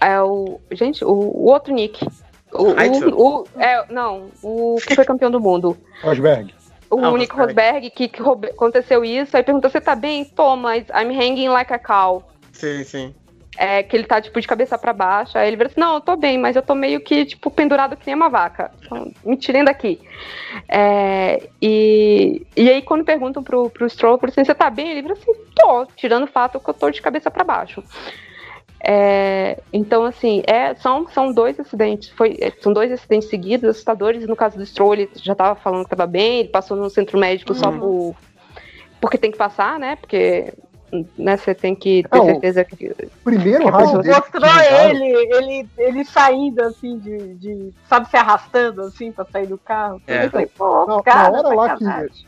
é 0.00 0.20
o 0.22 0.60
gente 0.72 1.04
o, 1.04 1.10
o 1.10 1.46
outro 1.50 1.72
Nick. 1.74 2.06
O, 2.52 2.64
o, 2.72 3.40
o- 3.42 3.44
é, 3.58 3.84
não, 3.92 4.28
o 4.42 4.76
que 4.84 4.94
foi 4.94 5.04
campeão 5.04 5.30
do 5.30 5.40
mundo. 5.40 5.76
Rosberg. 6.02 6.52
O 6.90 6.98
Ah, 7.04 7.10
o 7.10 7.16
Nick 7.16 7.34
Rosberg. 7.34 7.90
Que, 7.90 8.08
que 8.08 8.20
roube- 8.20 8.48
aconteceu 8.48 9.04
isso, 9.04 9.36
aí 9.36 9.42
perguntou: 9.44 9.70
você 9.70 9.80
tá 9.80 9.94
bem? 9.94 10.24
Tô, 10.24 10.56
mas 10.56 10.84
I'm 10.88 11.14
hanging 11.16 11.48
like 11.48 11.72
a 11.72 11.78
cow. 11.78 12.28
Sim, 12.52 12.82
sim. 12.82 13.14
É, 13.56 13.82
que 13.82 13.94
ele 13.94 14.04
tá, 14.04 14.20
tipo, 14.20 14.40
de 14.40 14.46
cabeça 14.48 14.78
pra 14.78 14.92
baixo. 14.92 15.36
Aí 15.36 15.46
ele 15.48 15.56
vira 15.56 15.68
assim, 15.68 15.78
não, 15.80 15.94
eu 15.94 16.00
tô 16.00 16.16
bem, 16.16 16.38
mas 16.38 16.56
eu 16.56 16.62
tô 16.62 16.74
meio 16.74 17.00
que, 17.00 17.26
tipo, 17.26 17.50
pendurado 17.50 17.96
que 17.96 18.06
nem 18.06 18.14
uma 18.14 18.28
vaca. 18.30 18.70
Então, 18.80 19.12
me 19.24 19.36
tirem 19.36 19.62
daqui. 19.64 20.00
É, 20.68 21.48
e, 21.60 22.46
e 22.56 22.70
aí, 22.70 22.80
quando 22.82 23.04
perguntam 23.04 23.42
pro, 23.42 23.68
pro 23.68 23.88
Stroll, 23.90 24.18
por 24.18 24.28
assim, 24.28 24.44
você 24.44 24.54
tá 24.54 24.70
bem? 24.70 24.90
Ele 24.90 25.02
vira 25.02 25.14
assim, 25.14 25.32
tô, 25.54 25.84
tirando 25.96 26.24
o 26.24 26.28
fato 26.28 26.58
que 26.58 26.70
eu 26.70 26.74
tô 26.74 26.90
de 26.90 27.02
cabeça 27.02 27.30
pra 27.30 27.44
baixo. 27.44 27.82
É, 28.82 29.60
então, 29.72 30.04
assim, 30.04 30.42
é, 30.46 30.74
são, 30.74 31.06
são 31.08 31.32
dois 31.32 31.60
acidentes, 31.60 32.08
foi, 32.10 32.38
é, 32.40 32.50
são 32.60 32.72
dois 32.72 32.90
acidentes 32.90 33.28
seguidos, 33.28 33.68
assustadores. 33.68 34.26
No 34.26 34.34
caso 34.34 34.56
do 34.56 34.64
Stroll, 34.64 34.94
ele 34.94 35.10
já 35.16 35.34
tava 35.34 35.54
falando 35.60 35.84
que 35.84 35.90
tava 35.90 36.06
bem, 36.06 36.40
ele 36.40 36.48
passou 36.48 36.76
no 36.76 36.88
centro 36.88 37.18
médico 37.18 37.54
só 37.54 37.70
por, 37.70 38.16
porque 39.00 39.18
tem 39.18 39.30
que 39.30 39.38
passar, 39.38 39.78
né? 39.78 39.96
Porque 39.96 40.54
né, 41.16 41.36
você 41.36 41.54
tem 41.54 41.74
que 41.74 42.04
ter 42.10 42.18
Não, 42.18 42.24
certeza 42.26 42.64
que 42.64 42.94
Primeiro 43.24 43.64
Pô, 43.64 43.70
rádio 43.70 44.02
dele. 44.02 44.14
que 44.14 44.40
mostrou 44.40 44.90
ele, 44.90 45.34
ele, 45.34 45.68
ele 45.78 46.04
saindo 46.04 46.62
assim, 46.62 46.98
de, 46.98 47.34
de. 47.34 47.72
Sabe, 47.88 48.08
se 48.08 48.16
arrastando 48.16 48.82
assim 48.82 49.12
pra 49.12 49.24
sair 49.24 49.46
do 49.46 49.58
carro. 49.58 50.00
É. 50.06 50.26
Eu 50.26 50.30
falei, 50.30 50.46
pô, 50.46 50.86
Na, 50.86 51.02
cara, 51.02 51.30
na 51.30 51.38
hora 51.38 51.54
lá 51.54 51.76
que, 51.76 51.84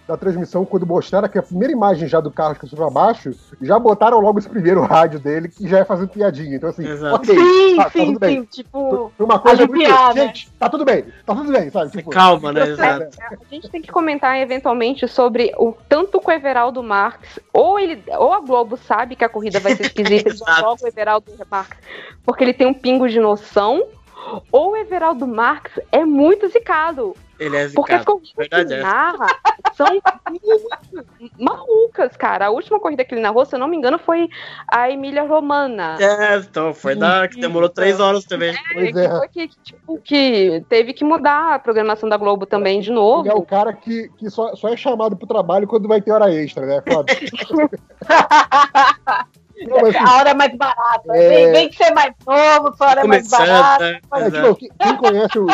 da 0.07 0.17
transmissão, 0.17 0.65
quando 0.65 0.87
mostraram 0.87 1.29
que 1.29 1.39
a 1.39 1.43
primeira 1.43 1.73
imagem 1.73 2.09
já 2.09 2.21
do 2.21 2.31
carro 2.31 2.55
que 2.55 2.67
pra 2.77 2.91
baixo, 2.91 3.33
já 3.61 3.79
botaram 3.79 4.21
logo 4.21 4.39
esse 4.39 4.49
primeiro 4.49 4.81
rádio 4.83 5.21
dele, 5.21 5.49
que 5.49 5.69
já 5.69 5.79
é 5.79 5.85
fazendo 5.85 6.09
piadinha. 6.09 6.57
Então, 6.57 6.71
assim, 6.71 6.87
Exato. 6.87 7.17
ok, 7.17 7.35
Sim, 7.35 7.77
tá, 7.77 7.85
tá 7.85 7.91
sim, 7.91 8.19
bem. 8.19 8.41
sim. 8.41 8.45
Tipo, 8.63 9.13
Foi 9.17 9.27
uma 9.27 9.39
coisa 9.39 9.67
muito. 9.67 9.75
aliviar, 9.81 10.15
né? 10.15 10.27
Gente, 10.27 10.51
tá 10.59 10.69
tudo 10.69 10.85
bem, 10.85 11.05
tá 11.25 11.35
tudo 11.35 11.53
bem, 11.53 11.71
sabe? 11.71 11.91
Tipo, 11.91 12.11
Calma, 12.11 12.53
né? 12.53 12.69
Exato. 12.69 13.09
A 13.21 13.55
gente 13.55 13.69
tem 13.69 13.83
que 13.83 13.91
comentar 13.93 14.37
eventualmente 14.39 15.07
sobre 15.09 15.53
o 15.59 15.73
tanto 15.89 16.21
que 16.21 16.29
o 16.29 16.33
Everaldo 16.33 16.83
Marques, 16.83 17.39
ou 17.53 17.79
ele, 17.79 18.03
ou 18.19 18.33
a 18.33 18.41
Globo 18.53 18.77
sabe 18.77 19.17
que 19.17 19.25
a 19.25 19.31
corrida 19.31 19.59
vai 19.61 19.75
ser 19.75 19.85
esquisita 19.89 20.29
e 20.29 20.33
Exato. 20.33 20.61
joga 20.61 20.85
o 20.85 20.87
Everaldo 20.87 21.33
Marques 21.51 21.79
porque 22.23 22.45
ele 22.45 22.53
tem 22.53 22.67
um 22.67 22.75
pingo 22.75 23.09
de 23.09 23.19
noção, 23.19 23.83
ou 24.51 24.73
o 24.73 24.77
Everaldo 24.77 25.27
Marques 25.27 25.83
é 25.91 26.05
muito 26.05 26.47
zicado. 26.49 27.17
Ele 27.43 27.57
é 27.57 27.69
Porque 27.71 27.93
as 27.93 28.05
corridas 28.05 28.49
que 28.49 28.55
é 28.55 28.61
ele 28.61 28.83
narra 28.83 29.27
são 29.75 29.87
muito 30.31 30.69
malucas, 31.39 32.17
cara. 32.17 32.47
A 32.47 32.51
última 32.51 32.79
corrida 32.79 33.05
que 33.05 33.15
ele 33.15 33.21
narrou, 33.21 33.45
se 33.45 33.57
eu 33.57 33.59
não 33.59 33.67
me 33.67 33.77
engano, 33.77 33.99
foi 33.99 34.29
a 34.69 34.89
Emília 34.89 35.25
Romana. 35.25 35.97
É, 36.01 36.37
então, 36.37 36.73
foi 36.73 36.95
da 36.95 37.27
que 37.27 37.41
demorou 37.41 37.69
três 37.69 37.99
horas 37.99 38.25
também. 38.25 38.55
Pois 38.73 38.93
que 38.93 39.01
é. 39.01 39.09
foi 39.09 39.29
que, 39.29 39.49
tipo, 39.49 39.99
que 39.99 40.65
teve 40.69 40.93
que 40.93 41.05
mudar 41.05 41.55
a 41.55 41.59
programação 41.59 42.09
da 42.09 42.17
Globo 42.17 42.47
também 42.47 42.81
de 42.81 42.93
novo. 42.93 43.23
Ele 43.23 43.31
é 43.31 43.35
o 43.35 43.43
cara 43.43 43.73
que, 43.73 44.09
que 44.17 44.31
só, 44.31 44.55
só 44.55 44.69
é 44.69 44.77
chamado 44.77 45.17
pro 45.17 45.27
trabalho 45.27 45.67
quando 45.67 45.89
vai 45.89 46.01
ter 46.01 46.13
hora 46.13 46.33
extra, 46.33 46.65
né? 46.65 46.81
Foda. 46.87 47.13
Não, 49.67 49.81
mas, 49.81 49.95
assim, 49.95 50.05
a 50.05 50.17
hora 50.17 50.31
é 50.31 50.35
mais 50.35 50.57
barata. 50.57 51.17
É. 51.17 51.29
Vem, 51.29 51.53
vem 51.53 51.69
que 51.69 51.77
você 51.77 51.85
é 51.85 51.95
mais 51.95 52.15
novo, 52.27 52.77
sua 52.77 52.91
hora 52.91 53.01
é 53.01 53.07
mais 53.07 53.29
barata. 53.29 53.85
É, 53.85 54.31
tipo, 54.31 54.57
quem, 54.79 54.97
conhece 54.97 55.39
o, 55.39 55.47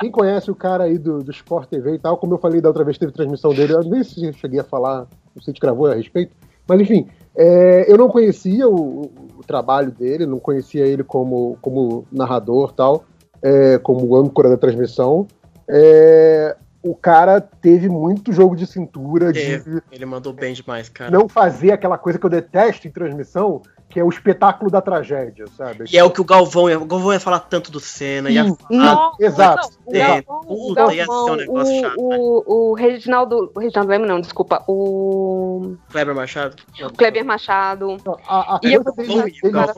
quem 0.00 0.10
conhece 0.10 0.50
o 0.50 0.54
cara 0.54 0.84
aí 0.84 0.98
do, 0.98 1.22
do 1.22 1.30
Sport 1.30 1.68
TV 1.68 1.94
e 1.94 1.98
tal, 1.98 2.16
como 2.16 2.34
eu 2.34 2.38
falei 2.38 2.60
da 2.60 2.68
outra 2.68 2.84
vez, 2.84 2.98
teve 2.98 3.12
transmissão 3.12 3.52
dele, 3.52 3.74
eu 3.74 3.82
nem 3.82 4.02
sei 4.02 4.14
se 4.14 4.26
eu 4.26 4.32
cheguei 4.32 4.60
a 4.60 4.64
falar, 4.64 5.06
não 5.34 5.42
sei 5.42 5.54
se 5.54 5.60
gravou 5.60 5.86
a 5.86 5.94
respeito, 5.94 6.34
mas 6.68 6.80
enfim, 6.80 7.08
é, 7.36 7.84
eu 7.90 7.96
não 7.96 8.08
conhecia 8.08 8.68
o, 8.68 9.02
o 9.38 9.44
trabalho 9.46 9.90
dele, 9.90 10.26
não 10.26 10.38
conhecia 10.38 10.86
ele 10.86 11.04
como, 11.04 11.58
como 11.60 12.06
narrador 12.10 12.72
tal, 12.72 13.04
é, 13.42 13.78
como 13.78 14.16
âncora 14.16 14.48
da 14.48 14.56
transmissão. 14.56 15.26
É, 15.68 16.56
o 16.86 16.94
cara 16.94 17.40
teve 17.40 17.88
muito 17.88 18.32
jogo 18.32 18.54
de 18.56 18.66
cintura, 18.66 19.32
de 19.32 19.40
Teve. 19.40 19.82
Ele 19.90 20.06
mandou 20.06 20.32
bem 20.32 20.52
demais, 20.54 20.88
cara. 20.88 21.10
não 21.10 21.28
fazer 21.28 21.72
aquela 21.72 21.98
coisa 21.98 22.18
que 22.18 22.24
eu 22.26 22.30
detesto 22.30 22.86
em 22.86 22.90
transmissão, 22.90 23.60
que 23.88 24.00
é 24.00 24.04
o 24.04 24.08
espetáculo 24.08 24.70
da 24.70 24.80
tragédia, 24.80 25.46
sabe? 25.56 25.84
E 25.92 25.96
é 25.96 26.02
o 26.04 26.10
que 26.10 26.20
o 26.20 26.24
Galvão 26.24 26.68
ia. 26.68 26.78
O 26.78 26.84
Galvão 26.84 27.12
ia 27.12 27.20
falar 27.20 27.40
tanto 27.40 27.70
do 27.70 27.78
Senna. 27.80 28.30
Ia 28.30 28.44
falar. 28.44 29.12
sim, 29.16 29.24
exato. 29.24 29.68
Não, 29.86 29.92
o 29.92 29.96
É, 29.96 30.22
Galvão, 30.22 30.40
o 30.46 30.66
puta, 30.68 30.94
ia 30.94 31.04
ser 31.04 31.10
um 31.10 31.14
Galvão, 31.14 31.36
negócio 31.36 31.76
o- 31.76 31.80
chato, 31.80 31.94
o, 31.98 32.70
o 32.70 32.74
Reginaldo, 32.74 33.52
o 33.54 33.60
Reginaldo 33.60 33.90
Leme 33.90 34.06
não, 34.06 34.20
desculpa, 34.20 34.62
o 34.68 35.76
Kleber 35.90 36.14
Machado. 36.14 36.56
Kleber 36.96 37.24
Machado, 37.24 37.96
A, 38.26 38.56
a 38.56 38.60
ia 38.62 38.82
coisa 38.82 38.94
fazer 38.96 39.08
dele, 39.08 39.32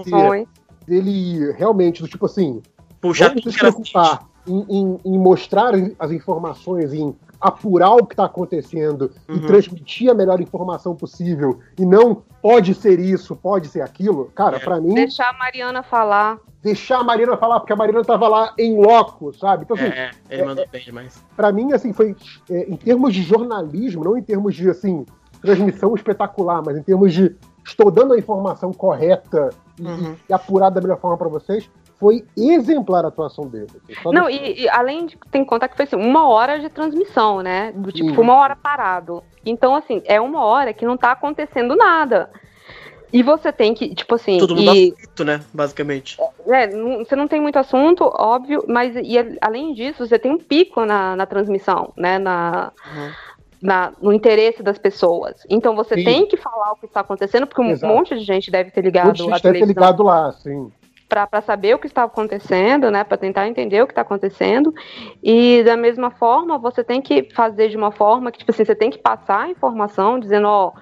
dele, 0.05 0.49
dele 0.87 1.53
realmente, 1.53 2.03
do 2.03 2.09
tipo 2.09 2.27
assim, 2.27 2.63
Puxar 3.01 3.29
vamos 3.29 3.47
era 3.47 3.59
preocupar 3.73 4.27
em, 4.49 4.65
em- 4.69 4.99
em 5.05 5.19
mostrar 5.19 5.73
as 5.99 6.11
informações, 6.11 6.93
em 6.93 7.15
apurar 7.41 7.93
o 7.95 8.05
que 8.07 8.15
está 8.15 8.25
acontecendo 8.25 9.13
e 9.29 9.33
Uhum. 9.33 9.47
transmitir 9.47 10.11
a 10.11 10.15
melhor 10.15 10.41
informação 10.41 10.97
possível 10.97 11.61
e 11.79 11.85
não 11.87 12.23
pode 12.43 12.75
ser 12.75 12.99
isso, 12.99 13.37
pode 13.37 13.69
ser 13.69 13.81
aquilo, 13.83 14.27
cara, 14.35 14.57
É. 14.57 14.61
pra 14.61 14.81
mim, 14.81 14.95
Deixar 14.95 15.29
a 15.29 15.33
Mariana 15.35 15.83
falar. 15.85 16.39
deixar 16.63 16.99
a 16.99 17.05
Marina 17.05 17.37
falar, 17.37 17.61
porque 17.61 17.73
a 17.73 17.77
Marina 17.77 18.03
tava 18.05 18.27
lá 18.27 18.53
em 18.59 18.77
loco, 18.81 19.33
sabe? 19.35 19.63
Então, 19.65 19.77
assim, 19.77 19.87
É, 19.87 20.11
ele 20.31 20.45
mandou 20.45 20.67
bem 20.71 20.83
demais. 20.85 21.23
Pra 21.37 21.53
mim, 21.53 21.73
assim, 21.73 21.93
foi 21.93 22.17
é, 22.51 22.69
em 22.69 22.77
termos 22.77 23.15
de 23.15 23.23
jornalismo, 23.23 24.03
não 24.03 24.17
em 24.17 24.23
termos 24.23 24.57
de, 24.57 24.69
assim, 24.69 25.07
transmissão 25.41 25.95
espetacular, 25.95 26.61
mas 26.67 26.77
em 26.77 26.83
termos 26.83 27.15
de 27.15 27.37
estou 27.65 27.91
dando 27.91 28.15
a 28.15 28.19
informação 28.19 28.73
correta 28.73 29.51
e, 29.79 29.87
Uhum. 29.87 30.17
e 30.29 30.33
apurada 30.33 30.75
da 30.77 30.81
melhor 30.81 30.99
forma 30.99 31.17
pra 31.17 31.29
vocês, 31.29 31.71
foi 31.99 32.25
exemplar 32.37 33.05
a 33.05 33.09
atuação 33.09 33.47
dele. 33.49 33.67
assim, 33.89 34.13
Não, 34.13 34.31
e, 34.31 34.63
e 34.63 34.69
além 34.69 35.07
de 35.07 35.19
tem 35.31 35.43
que 35.43 35.49
contar 35.51 35.69
que 35.69 35.77
foi 35.77 35.85
assim, 35.85 35.97
uma 35.97 36.29
hora 36.29 36.61
de 36.61 36.69
transmissão, 36.69 37.41
né? 37.43 37.73
Do 37.73 37.91
tipo, 37.91 38.11
Sim. 38.11 38.15
foi 38.15 38.25
uma 38.25 38.37
hora 38.37 38.55
parado. 38.55 39.23
Então, 39.45 39.75
assim, 39.75 40.03
é 40.05 40.21
uma 40.21 40.45
hora 40.45 40.73
que 40.73 40.87
não 40.87 40.97
tá 40.97 41.13
acontecendo 41.13 41.75
nada. 41.75 42.31
E 43.13 43.23
você 43.23 43.51
tem 43.51 43.73
que, 43.75 43.95
tipo 43.95 44.15
assim, 44.15 44.39
Todo 44.39 44.55
mundo 44.55 44.71
e, 44.75 44.93
aflito, 44.95 45.25
né? 45.25 45.41
Basicamente. 45.53 46.19
é, 46.47 46.67
não- 46.69 46.99
você 46.99 47.17
não 47.17 47.27
tem 47.27 47.41
muito 47.41 47.59
assunto, 47.59 48.05
óbvio, 48.05 48.65
mas 48.69 48.95
e, 48.97 49.17
além 49.41 49.73
disso, 49.73 50.07
você 50.07 50.19
tem 50.19 50.31
um 50.31 50.39
pico 50.39 50.85
na, 50.85 51.17
na 51.17 51.27
transmissão, 51.27 51.93
né? 51.97 52.19
Na, 52.19 52.71
Uhum. 52.87 53.11
na- 53.63 53.93
no 54.01 54.13
interesse 54.13 54.63
das 54.63 54.79
pessoas. 54.79 55.35
Então 55.49 55.75
você 55.75 55.95
Sim. 55.97 56.05
tem 56.05 56.27
que 56.27 56.37
falar 56.37 56.73
o 56.73 56.77
que 56.77 56.87
está 56.87 57.01
acontecendo, 57.01 57.47
porque 57.47 57.63
um 57.63 57.71
Exato. 57.71 57.93
monte 57.93 58.15
de 58.15 58.21
gente 58.25 58.51
deve 58.51 58.71
ter 58.71 58.83
ligado 58.83 59.07
Muita 59.07 59.23
gente 59.25 59.43
deve 59.43 59.59
ter 59.61 59.67
ligado 59.67 60.03
lá, 60.03 60.29
assim. 60.29 60.71
Para 61.09 61.41
saber 61.41 61.75
o 61.75 61.79
que 61.79 61.87
está 61.87 62.03
acontecendo, 62.03 62.91
né, 62.91 63.03
para 63.03 63.17
tentar 63.17 63.49
entender 63.49 63.83
o 63.83 63.87
que 63.87 63.93
está 63.93 64.03
acontecendo. 64.03 64.75
E 65.23 65.63
da 65.65 65.77
mesma 65.77 66.11
forma, 66.11 66.59
você 66.59 66.85
tem 66.85 67.01
que 67.01 67.29
fazer 67.35 67.69
de 67.71 67.77
uma 67.77 67.91
forma 67.91 68.31
que 68.31 68.39
tipo 68.39 68.51
assim, 68.51 68.65
você 68.65 68.75
tem 68.75 68.91
que 68.91 68.99
passar 68.99 69.45
a 69.45 69.49
informação 69.49 70.19
dizendo, 70.21 70.47
ó, 70.47 70.73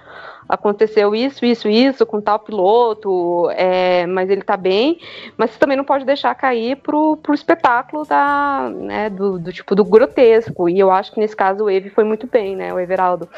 aconteceu 0.49 1.15
isso, 1.15 1.45
isso, 1.45 1.69
isso 1.69 2.05
com 2.05 2.19
tal 2.19 2.39
piloto, 2.39 3.49
é, 3.51 4.05
mas 4.05 4.29
ele 4.29 4.41
tá 4.41 4.57
bem, 4.57 4.99
mas 5.37 5.51
você 5.51 5.59
também 5.59 5.77
não 5.77 5.85
pode 5.85 6.03
deixar 6.05 6.35
cair 6.35 6.75
pro, 6.77 7.15
pro 7.17 7.33
espetáculo 7.33 8.03
da, 8.05 8.69
né, 8.73 9.09
do, 9.09 9.39
do 9.39 9.51
tipo 9.53 9.75
do 9.75 9.85
grotesco. 9.85 10.67
E 10.67 10.77
eu 10.77 10.91
acho 10.91 11.13
que 11.13 11.19
nesse 11.21 11.35
caso 11.35 11.63
o 11.65 11.69
Eve 11.69 11.89
foi 11.89 12.03
muito 12.03 12.27
bem, 12.27 12.55
né, 12.55 12.73
o 12.73 12.79
Everaldo. 12.79 13.29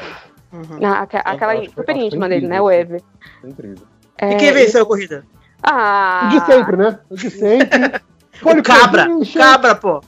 Uhum. 0.52 0.84
A- 0.84 1.02
aque- 1.02 1.20
aquela 1.24 1.54
foi- 1.54 1.68
super 1.68 1.96
íntima 1.96 2.28
dele, 2.28 2.48
né, 2.48 2.60
o 2.60 2.66
assim. 2.68 2.78
Eve. 2.78 3.02
Incrível. 3.44 3.86
É, 4.18 4.32
E 4.32 4.36
quem 4.36 4.52
venceu 4.52 4.82
a 4.82 4.86
corrida? 4.86 5.24
Ah, 5.62 6.22
O 6.26 6.28
de 6.30 6.46
sempre, 6.46 6.76
né? 6.76 6.98
O 7.10 7.16
de 7.16 7.30
sempre. 7.30 8.00
O 8.42 8.62
cabra! 8.62 9.06
Cabra, 9.36 9.74
pô! 9.74 10.00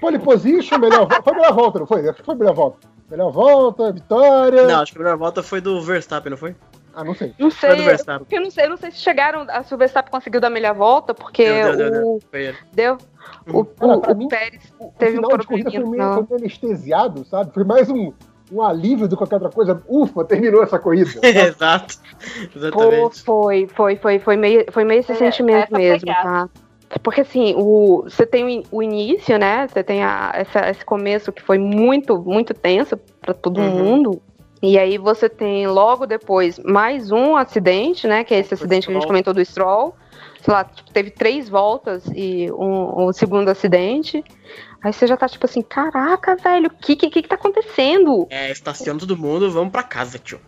pole 0.00 0.18
position, 0.18 0.78
melhor 0.78 1.08
volta. 1.08 1.22
Foi 1.22 1.32
a 1.32 1.36
melhor 1.36 1.54
volta, 1.54 1.78
não 1.78 1.86
foi? 1.86 2.06
Acho 2.06 2.18
que 2.18 2.24
foi 2.24 2.34
a 2.34 2.38
melhor 2.38 2.54
volta. 2.54 2.78
Melhor 3.10 3.30
volta, 3.32 3.92
vitória. 3.92 4.66
Não, 4.66 4.80
acho 4.82 4.92
que 4.92 4.98
a 4.98 5.02
melhor 5.02 5.16
volta 5.16 5.42
foi 5.42 5.60
do 5.62 5.80
Verstappen, 5.80 6.30
não 6.30 6.36
foi? 6.36 6.54
Ah, 6.94 7.04
não 7.04 7.14
sei. 7.14 7.32
Não 7.38 7.50
Foi 7.50 7.76
do 7.76 7.82
sei. 7.82 8.16
Eu 8.30 8.40
não 8.42 8.50
sei, 8.50 8.64
eu 8.66 8.70
não 8.70 8.76
sei 8.76 8.90
se 8.90 8.98
chegaram. 8.98 9.46
A 9.48 9.62
se 9.62 9.72
o 9.74 9.78
Verstappen 9.78 10.10
conseguiu 10.10 10.40
dar 10.40 10.48
a 10.48 10.50
melhor 10.50 10.74
volta, 10.74 11.14
porque 11.14 11.44
Deu, 11.44 11.76
deu, 11.76 11.76
deu, 11.76 11.86
o. 11.88 11.90
deu. 11.92 12.20
Foi 12.30 12.42
ele. 12.46 12.58
Deu. 12.72 12.98
O, 13.48 13.64
Cara, 13.64 13.96
o, 13.96 14.12
o 14.12 14.16
mim, 14.16 14.28
Pérez 14.28 14.62
teve 14.98 15.18
um 15.18 15.22
probleminha. 15.22 15.70
foi 15.70 15.90
meio, 15.90 16.14
foi 16.14 16.22
meio 16.28 16.36
anestesiado, 16.40 17.24
sabe? 17.24 17.54
Foi 17.54 17.64
mais 17.64 17.88
um, 17.88 18.12
um 18.52 18.62
alívio 18.62 19.06
do 19.06 19.16
que 19.16 19.18
qualquer 19.18 19.36
outra 19.36 19.50
coisa. 19.50 19.82
Ufa, 19.88 20.24
terminou 20.24 20.62
essa 20.62 20.78
corrida. 20.78 21.10
Exato. 21.22 21.96
Exatamente. 22.54 23.22
foi, 23.22 23.66
foi, 23.68 23.96
foi, 23.96 24.18
foi 24.18 24.36
meio, 24.36 24.64
foi 24.72 24.84
meio 24.84 25.00
esse 25.00 25.12
É, 25.12 25.14
sentimento 25.14 25.72
mesmo, 25.72 26.00
pegada. 26.06 26.22
tá? 26.22 26.48
Porque 27.02 27.20
assim, 27.20 27.54
o, 27.56 28.02
você 28.04 28.26
tem 28.26 28.44
o 28.44 28.48
in- 28.48 28.64
o 28.72 28.82
início, 28.82 29.38
né? 29.38 29.68
Você 29.68 29.82
tem 29.82 30.02
a, 30.02 30.32
essa- 30.34 30.68
esse 30.68 30.84
começo 30.84 31.30
que 31.32 31.40
foi 31.42 31.56
muito, 31.58 32.18
muito 32.20 32.52
tenso 32.52 32.96
pra 33.20 33.32
todo 33.32 33.60
Uhum. 33.60 33.70
mundo. 33.70 34.22
E 34.62 34.76
aí 34.78 34.98
você 34.98 35.28
tem 35.28 35.66
logo 35.68 36.04
depois 36.04 36.58
mais 36.58 37.10
um 37.12 37.36
acidente, 37.36 38.06
né? 38.08 38.24
Que 38.24 38.34
é 38.34 38.40
esse 38.40 38.52
acidente 38.54 38.86
que 38.86 38.92
a 38.92 38.94
gente 38.96 39.06
comentou 39.06 39.32
do 39.32 39.42
Stroll. 39.44 39.94
Sei 40.42 40.52
lá, 40.52 40.64
tipo, 40.64 40.90
teve 40.92 41.10
três 41.10 41.48
voltas 41.48 42.04
e 42.14 42.50
um, 42.52 43.06
um 43.08 43.12
segundo 43.12 43.48
acidente. 43.48 44.24
Aí 44.82 44.92
você 44.92 45.06
já 45.06 45.16
tá 45.16 45.28
tipo 45.28 45.44
assim, 45.46 45.62
caraca, 45.62 46.36
velho, 46.36 46.68
o 46.68 46.70
que, 46.70 46.96
que, 46.96 47.10
que 47.10 47.22
tá 47.28 47.34
acontecendo? 47.34 48.26
É, 48.30 48.50
estaciona 48.50 48.98
todo 48.98 49.16
mundo, 49.16 49.50
vamos 49.50 49.70
pra 49.72 49.82
casa, 49.82 50.18
tio. 50.18 50.40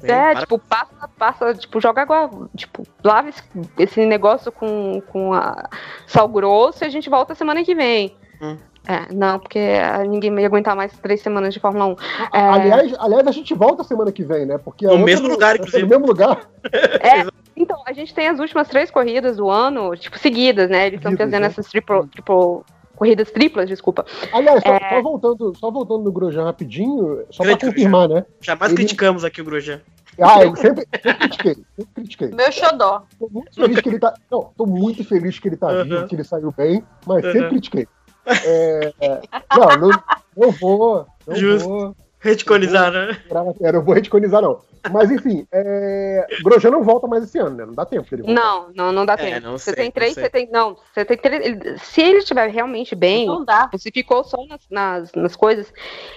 Vem, 0.00 0.10
É, 0.10 0.32
para- 0.32 0.40
tipo, 0.40 0.58
passa, 0.58 1.08
passa, 1.18 1.54
tipo, 1.54 1.80
joga 1.80 2.02
água, 2.02 2.48
tipo, 2.56 2.82
lava 3.04 3.28
esse, 3.28 3.42
esse 3.78 4.04
negócio 4.06 4.50
com, 4.50 5.00
com 5.08 5.32
a 5.32 5.68
sal 6.06 6.28
grosso 6.28 6.82
e 6.82 6.86
a 6.86 6.88
gente 6.90 7.08
volta 7.08 7.34
semana 7.34 7.62
que 7.64 7.74
vem. 7.74 8.16
Hum. 8.42 8.56
É, 8.88 9.12
não, 9.14 9.38
porque 9.38 9.58
ah, 9.58 10.02
ninguém 10.04 10.34
ia 10.40 10.46
aguentar 10.46 10.74
mais 10.74 10.90
três 10.98 11.20
semanas 11.20 11.52
de 11.52 11.60
Fórmula 11.60 11.84
1. 11.86 11.90
É, 12.32 12.40
Aliás, 12.40 12.94
aliás, 12.98 13.26
a 13.26 13.30
gente 13.32 13.54
volta 13.54 13.84
semana 13.84 14.10
que 14.10 14.24
vem, 14.24 14.46
né? 14.46 14.56
Porque 14.58 14.86
No 14.86 14.92
outra 14.92 15.04
mesmo 15.06 15.28
não- 15.28 15.34
lugar, 15.34 15.54
inclusive. 15.56 15.82
No 15.82 15.88
mesmo 15.90 16.06
lugar. 16.06 16.40
então, 17.54 17.82
a 17.86 17.92
gente 17.92 18.14
tem 18.14 18.26
as 18.28 18.38
últimas 18.40 18.68
três 18.68 18.90
corridas 18.90 19.36
do 19.36 19.48
ano, 19.50 19.94
tipo, 19.96 20.18
seguidas, 20.18 20.68
né? 20.70 20.86
Eles 20.86 20.98
estão 20.98 21.14
fazendo 21.16 21.42
né? 21.42 21.46
essas 21.46 21.66
triple, 21.68 22.06
triple, 22.08 22.62
corridas 23.00 23.30
triplas, 23.30 23.66
desculpa. 23.66 24.04
Aliás, 24.30 24.62
só, 24.62 24.74
É. 24.74 24.88
só 24.90 25.02
voltando, 25.02 25.54
só 25.58 25.70
voltando 25.70 26.04
no 26.04 26.12
Grosjean 26.12 26.44
rapidinho, 26.44 27.24
só 27.30 27.42
pra 27.42 27.54
Grande 27.56 27.74
confirmar, 27.74 28.06
né? 28.10 28.26
Jamais 28.42 28.70
Ele- 28.72 28.76
criticamos 28.76 29.24
aqui 29.24 29.40
o 29.40 29.44
Grosjean. 29.46 29.80
Ah, 30.20 30.44
eu 30.44 30.54
sempre, 30.54 30.86
sempre 31.02 31.14
critiquei, 31.20 31.54
sempre 31.54 31.92
critiquei. 31.94 32.28
Meu 32.28 32.52
xodó. 32.52 33.04
Tô 33.18 33.28
muito 33.30 33.54
feliz 33.54 33.80
que 33.80 33.88
ele 33.88 33.98
tá. 33.98 34.12
Não, 34.30 34.52
tô 34.54 34.66
muito 34.66 35.02
feliz 35.02 35.38
que 35.38 35.48
ele 35.48 35.56
tá 35.56 35.68
Uhum. 35.68 35.84
vivo, 35.84 36.06
que 36.08 36.14
ele 36.14 36.24
saiu 36.24 36.52
bem, 36.54 36.84
mas 37.06 37.22
sempre 37.24 37.40
Uhum. 37.40 37.48
critiquei. 37.48 37.88
É, 38.26 38.92
é, 39.00 39.20
não, 39.56 39.88
não, 39.88 40.02
não 40.36 40.50
vou. 40.50 41.06
Não 41.26 41.34
Justo. 41.34 41.66
vou. 41.68 41.96
Reticonizar, 42.18 42.92
né? 42.92 43.16
Eu 43.60 43.72
não 43.72 43.82
vou 43.82 43.94
reticonizar, 43.94 44.42
não. 44.42 44.60
Mas 44.90 45.10
enfim, 45.10 45.46
é, 45.52 46.26
Grosjean 46.42 46.70
não 46.70 46.82
volta 46.82 47.06
mais 47.06 47.24
esse 47.24 47.38
ano, 47.38 47.54
né? 47.56 47.66
Não 47.66 47.74
dá 47.74 47.84
tempo 47.84 48.08
dele 48.10 48.22
voltar. 48.22 48.40
Não, 48.40 48.70
não, 48.74 48.92
não 48.92 49.04
dá 49.06 49.12
É, 49.14 49.16
tempo. 49.16 49.46
não 49.46 49.58
você 49.58 49.64
sei, 49.72 49.74
tem 49.74 49.90
três, 49.90 50.14
você 50.14 50.30
tem. 50.30 50.48
Não, 50.50 50.76
você 50.94 51.04
tem 51.04 51.16
três. 51.18 51.44
ele- 51.44 51.78
se 51.78 52.00
ele 52.00 52.18
estiver 52.18 52.48
realmente 52.50 52.94
bem, 52.94 53.26
Não 53.26 53.44
dá. 53.44 53.68
se 53.76 53.90
ficou 53.90 54.24
só 54.24 54.38
nas, 54.46 54.60
nas, 54.70 55.12
nas 55.12 55.36
coisas, 55.36 55.72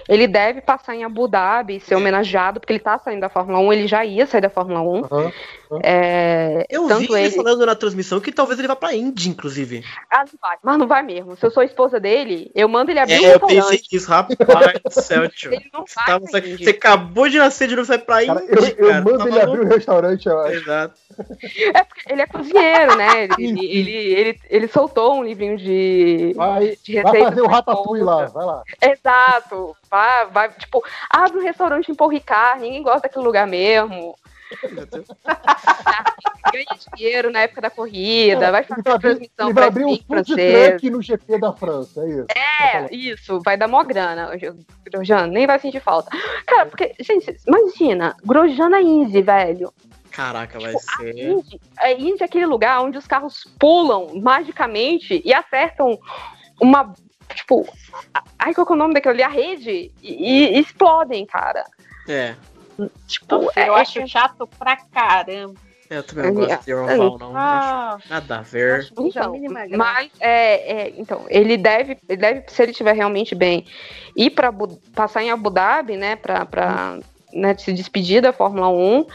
ele 0.07 0.27
deve 0.27 0.61
passar 0.61 0.95
em 0.95 1.03
Abu 1.03 1.27
Dhabi, 1.27 1.79
ser 1.81 1.95
homenageado, 1.95 2.59
porque 2.59 2.71
ele 2.71 2.79
tá 2.79 2.97
saindo 2.97 3.21
da 3.21 3.29
Fórmula 3.29 3.59
1, 3.59 3.73
ele 3.73 3.87
já 3.87 4.05
ia 4.05 4.25
sair 4.25 4.41
da 4.41 4.49
Fórmula 4.49 4.81
1. 4.81 5.05
Aham. 5.11 5.31
É, 5.83 6.65
Eu 6.69 6.87
tanto 6.87 7.13
vi 7.13 7.19
ele 7.19 7.31
falando 7.31 7.65
na 7.65 7.75
transmissão 7.75 8.19
que 8.19 8.31
talvez 8.31 8.59
ele 8.59 8.67
vá 8.67 8.75
pra 8.75 8.93
Indy, 8.93 9.29
inclusive. 9.29 9.83
Ah, 10.11 10.19
não 10.25 10.39
vai. 10.41 10.57
Mas 10.61 10.77
não 10.77 10.87
vai 10.87 11.01
mesmo. 11.03 11.35
Se 11.37 11.45
eu 11.45 11.51
sou 11.51 11.61
a 11.61 11.65
esposa 11.65 11.99
dele, 11.99 12.51
eu 12.53 12.67
mando 12.67 12.91
ele 12.91 12.99
abrir 12.99 13.19
um 13.19 13.25
É, 13.25 13.35
eu 13.35 13.39
pensei 13.39 13.55
restaurante. 13.57 13.89
nisso, 13.93 14.09
rapaz 14.09 14.37
do 14.83 15.01
céu, 15.01 15.29
tio. 15.31 15.53
Ele 15.53 15.69
não 15.73 15.85
vai. 15.95 16.05
Tá, 16.05 16.17
você, 16.19 16.57
você 16.57 16.69
acabou 16.71 17.29
de 17.29 17.37
nascer 17.37 17.67
de 17.67 17.75
novo, 17.75 17.85
você 17.85 17.97
vai 17.97 18.05
pra 18.05 18.23
Indy, 18.23 18.47
Cara, 18.47 18.65
eu, 18.77 18.85
eu 18.85 18.89
cara. 18.89 19.01
mando 19.03 19.17
tá 19.19 19.27
ele 19.27 19.41
abrir 19.41 19.59
o 19.61 19.67
restaurante, 19.67 20.25
eu 20.27 20.39
acho. 20.39 20.53
Exato. 20.53 20.93
É 21.73 21.83
porque 21.83 22.11
ele 22.11 22.21
é 22.23 22.25
cozinheiro, 22.27 22.95
né? 22.95 23.23
Ele, 23.23 23.33
ele, 23.37 23.65
ele, 23.65 23.91
ele, 23.91 24.39
ele 24.49 24.67
soltou 24.67 25.15
um 25.19 25.23
livrinho 25.23 25.57
de. 25.57 26.33
Vai, 26.35 26.75
de 26.83 26.93
vai 26.93 27.03
receitas 27.03 27.29
fazer 27.29 27.41
o 27.41 27.47
ratatouille 27.47 28.03
lá, 28.03 28.25
vai 28.25 28.45
lá. 28.45 28.63
Exato. 28.81 29.75
Vai, 29.91 30.25
vai, 30.27 30.49
tipo, 30.53 30.83
abre 31.09 31.37
um 31.37 31.43
restaurante 31.43 31.91
em 31.91 31.95
Paul 31.95 32.09
Ricard, 32.09 32.61
ninguém 32.61 32.81
gosta 32.81 33.01
daquele 33.01 33.25
lugar 33.25 33.45
mesmo. 33.45 34.15
Ganha 36.51 36.65
dinheiro 36.95 37.31
na 37.31 37.39
época 37.41 37.61
da 37.61 37.69
corrida, 37.69 38.51
vai 38.51 38.61
Ele 38.61 38.67
fazer 38.67 38.81
vai 38.83 38.93
abrir, 38.93 39.09
transmissão 39.09 39.53
pra 39.53 39.61
vai 39.61 39.67
abrir 39.67 39.85
um 39.85 39.97
food 39.97 40.35
truck 40.35 40.89
no 40.89 41.01
GP 41.01 41.39
da 41.39 41.53
França, 41.53 42.01
é 42.01 42.09
isso. 42.09 42.25
É, 42.35 42.95
isso, 42.95 43.39
vai 43.43 43.57
dar 43.57 43.67
mó 43.67 43.83
grana. 43.83 44.31
O 44.35 44.89
Grosjean 44.91 45.27
nem 45.27 45.47
vai 45.47 45.57
sentir 45.59 45.79
falta. 45.79 46.09
Cara, 46.45 46.65
porque, 46.67 46.93
gente, 46.99 47.35
imagina, 47.47 48.15
Grosjean 48.23 48.69
na 48.69 48.81
Indy, 48.81 49.21
velho. 49.21 49.73
Caraca, 50.11 50.59
vai 50.59 50.75
A 50.75 50.79
ser. 50.79 51.17
Indy, 51.17 51.59
a 51.79 51.91
Indy 51.91 52.21
é 52.21 52.25
aquele 52.25 52.45
lugar 52.45 52.81
onde 52.83 52.97
os 52.97 53.07
carros 53.07 53.45
pulam 53.57 54.19
magicamente 54.21 55.21
e 55.25 55.33
acertam 55.33 55.97
uma. 56.61 56.93
Tipo, 57.33 57.65
a- 58.13 58.23
ai, 58.37 58.53
qual 58.53 58.67
que 58.67 58.73
é 58.73 58.75
o 58.75 58.77
nome 58.77 58.93
daquilo 58.93 59.13
ali? 59.15 59.23
A 59.23 59.27
rede 59.29 59.91
e, 60.03 60.53
e 60.55 60.59
explodem, 60.59 61.25
cara. 61.25 61.63
É. 62.07 62.35
Tipo, 63.07 63.35
Nossa, 63.43 63.59
é, 63.59 63.69
eu 63.69 63.77
é- 63.77 63.81
acho 63.81 64.07
chato 64.07 64.47
pra 64.57 64.75
caramba. 64.77 65.53
Eu 65.89 66.01
também 66.03 66.25
não 66.25 66.33
gosto 66.33 66.65
de 66.65 66.73
Roval, 66.73 67.19
não. 67.19 67.37
Ah, 67.37 67.95
Acho 67.99 68.09
Nada 68.09 68.37
a 68.37 68.41
ver. 68.41 68.89
Então, 68.97 69.35
mas 69.77 70.11
é, 70.19 70.87
é, 70.87 70.93
então 70.97 71.25
ele 71.29 71.55
deve, 71.55 71.97
ele 72.09 72.17
deve, 72.19 72.43
se 72.47 72.63
ele 72.63 72.71
estiver 72.71 72.93
realmente 72.93 73.35
bem, 73.35 73.65
ir 74.15 74.31
para 74.31 74.51
passar 74.95 75.21
em 75.21 75.29
Abu 75.29 75.49
Dhabi, 75.51 75.95
né, 75.97 76.15
para 76.15 76.45
para 76.45 76.97
né, 77.31 77.55
se 77.57 77.71
despedir 77.73 78.21
da 78.21 78.31
Fórmula 78.33 78.69
1. 78.69 79.05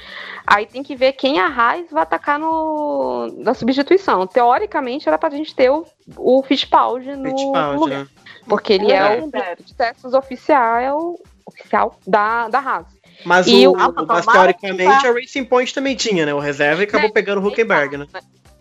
Aí 0.47 0.67
tem 0.67 0.83
que 0.83 0.95
ver 0.95 1.13
quem 1.13 1.41
a 1.41 1.47
Haas 1.47 1.91
vai 1.91 2.03
atacar 2.03 2.39
no 2.39 3.27
na 3.39 3.55
substituição. 3.55 4.27
Teoricamente 4.27 5.09
era 5.09 5.19
pra 5.19 5.31
gente 5.31 5.55
ter 5.55 5.71
o, 5.71 5.85
o 6.17 6.43
Fittipaldi 6.43 7.17
no 7.17 7.31
Fittipaldi, 7.31 7.81
lugar, 7.81 7.99
né? 8.01 8.09
porque 8.47 8.75
ele 8.75 8.93
É 8.93 9.17
é, 9.17 9.21
o 9.21 9.63
de 9.65 9.75
testes 9.75 10.15
oficial, 10.15 11.19
oficial 11.47 11.99
da 12.07 12.49
da 12.49 12.59
Haas. 12.59 12.87
Mas, 13.25 13.47
E 13.47 13.67
o, 13.67 13.73
o- 13.73 14.07
mas 14.07 14.27
teoricamente 14.27 15.07
a 15.07 15.13
Racing 15.13 15.45
Point 15.45 15.75
também 15.75 15.97
tinha, 15.97 16.25
né? 16.25 16.33
O 16.35 16.39
reserva 16.39 16.83
e 16.83 16.85
acabou 16.85 17.11
pegando 17.11 17.41
o 17.43 17.47
Huckenberg, 17.49 17.97
né? 17.97 18.07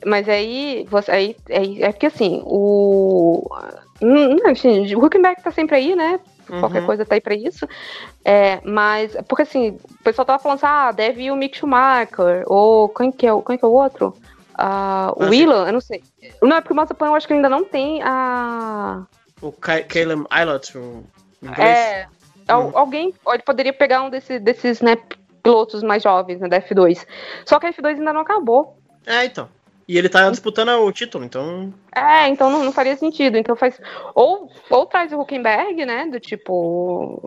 Mas 0.05 0.27
aí, 0.29 0.85
você, 0.89 1.11
aí, 1.11 1.35
aí 1.49 1.83
é 1.83 1.91
porque 1.91 2.05
assim, 2.05 2.41
o. 2.45 3.47
Não, 4.01 4.51
enfim, 4.51 4.93
o 4.95 5.03
Huckenberg 5.03 5.41
tá 5.41 5.51
sempre 5.51 5.75
aí, 5.75 5.95
né? 5.95 6.19
Qualquer 6.59 6.79
Uhum. 6.79 6.85
coisa 6.85 7.05
tá 7.05 7.15
aí 7.15 7.21
pra 7.21 7.35
isso. 7.35 7.67
É, 8.23 8.61
mas, 8.63 9.15
porque 9.27 9.41
assim, 9.43 9.77
o 9.99 10.03
pessoal 10.03 10.25
tava 10.25 10.39
falando 10.41 10.57
assim, 10.57 10.65
ah, 10.67 10.91
deve 10.91 11.23
ir 11.23 11.31
o 11.31 11.35
Mick 11.35 11.57
Schumacher, 11.57 12.43
ou 12.45 12.87
quem 12.89 13.11
que 13.11 13.27
é, 13.27 13.31
quem 13.45 13.57
que 13.57 13.65
é 13.65 13.67
o 13.67 13.71
outro? 13.71 14.15
Ah, 14.55 15.11
o 15.15 15.19
Mazepin. 15.23 15.41
Willan, 15.41 15.65
eu 15.67 15.73
não 15.73 15.81
sei. 15.81 16.01
Não, 16.41 16.57
é 16.57 16.61
porque 16.61 16.73
o 16.73 16.75
Mazepin 16.75 17.05
eu 17.05 17.15
acho 17.15 17.27
que 17.27 17.33
ainda 17.33 17.49
não 17.49 17.63
tem 17.65 18.01
a. 18.01 19.03
O 19.41 19.51
Caleb 19.51 20.25
Eilert, 20.31 20.75
o 20.75 21.03
inglês. 21.43 21.77
É, 21.77 22.07
al- 22.47 22.71
alguém 22.77 23.13
ele 23.27 23.43
poderia 23.43 23.73
pegar 23.73 24.01
um 24.03 24.10
desse, 24.10 24.39
desses, 24.39 24.81
né, 24.81 24.97
pilotos 25.43 25.81
mais 25.83 26.03
jovens, 26.03 26.39
né, 26.39 26.47
da 26.47 26.62
F2. 26.62 27.05
Só 27.45 27.60
que 27.60 27.67
a 27.67 27.73
F2 27.73 27.97
ainda 27.99 28.13
não 28.13 28.21
acabou. 28.21 28.77
É, 29.05 29.25
então. 29.25 29.47
E 29.88 29.97
ele 29.97 30.10
tá 30.10 30.29
disputando 30.29 30.67
o 30.69 30.91
título, 30.91 31.23
então. 31.23 31.73
É, 31.95 32.27
então 32.27 32.49
não, 32.49 32.62
não 32.63 32.73
faria 32.73 32.97
sentido. 32.97 33.38
Então 33.38 33.55
faz. 33.55 33.79
Ou, 34.13 34.51
ou 34.69 34.86
traz 34.86 35.13
o 35.13 35.19
Huckenberg, 35.21 35.86
né? 35.86 36.05
Do 36.07 36.19
tipo. 36.19 37.23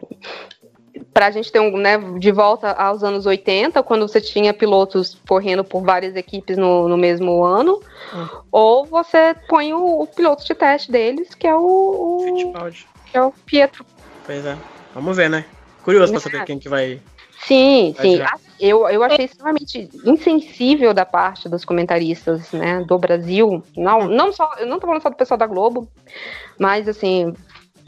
Pra 1.15 1.31
gente 1.31 1.51
ter 1.51 1.61
um, 1.61 1.77
né, 1.79 1.97
de 2.19 2.31
volta 2.31 2.73
aos 2.73 3.03
anos 3.03 3.25
80, 3.25 3.83
quando 3.83 4.07
você 4.07 4.21
tinha 4.21 4.53
pilotos 4.53 5.17
correndo 5.27 5.65
por 5.65 5.83
várias 5.83 6.15
equipes 6.17 6.59
no, 6.59 6.87
no 6.89 6.99
mesmo 6.99 7.43
ano. 7.43 7.81
Hum. 8.15 8.29
Ou 8.53 8.85
você 8.85 9.35
põe 9.49 9.73
o, 9.73 10.03
o 10.03 10.07
piloto 10.07 10.45
de 10.45 10.55
teste 10.55 10.93
deles, 10.93 11.35
que 11.35 11.47
é 11.47 11.55
o, 11.55 11.61
o- 11.63 12.21
Fittipaldi. 12.25 12.87
que 13.11 13.17
é 13.17 13.23
o 13.23 13.33
Pietro. 13.47 13.87
Pois 14.27 14.45
é. 14.45 14.57
Vamos 14.95 15.17
ver, 15.17 15.31
né? 15.31 15.45
Curioso 15.83 16.13
pra 16.13 16.21
saber 16.21 16.45
quem 16.45 16.59
que 16.59 16.69
vai. 16.69 17.01
Sim, 17.47 17.95
Vai 17.97 18.07
sim. 18.07 18.21
Ah, 18.21 18.39
Eu, 18.59 18.89
eu 18.89 19.03
achei 19.03 19.25
extremamente 19.25 19.89
insensível 20.05 20.93
da 20.93 21.07
parte 21.07 21.49
dos 21.49 21.65
comentaristas, 21.65 22.53
né, 22.53 22.85
do 22.87 22.99
Brasil. 22.99 23.63
Não, 23.77 24.07
não 24.07 24.33
só, 24.33 24.55
eu 24.59 24.67
não 24.67 24.79
tô 24.79 24.87
falando 24.87 25.03
só 25.03 25.09
do 25.09 25.17
pessoal 25.17 25.39
da 25.39 25.47
Globo, 25.47 25.89
mas 26.59 26.87
assim, 26.87 27.33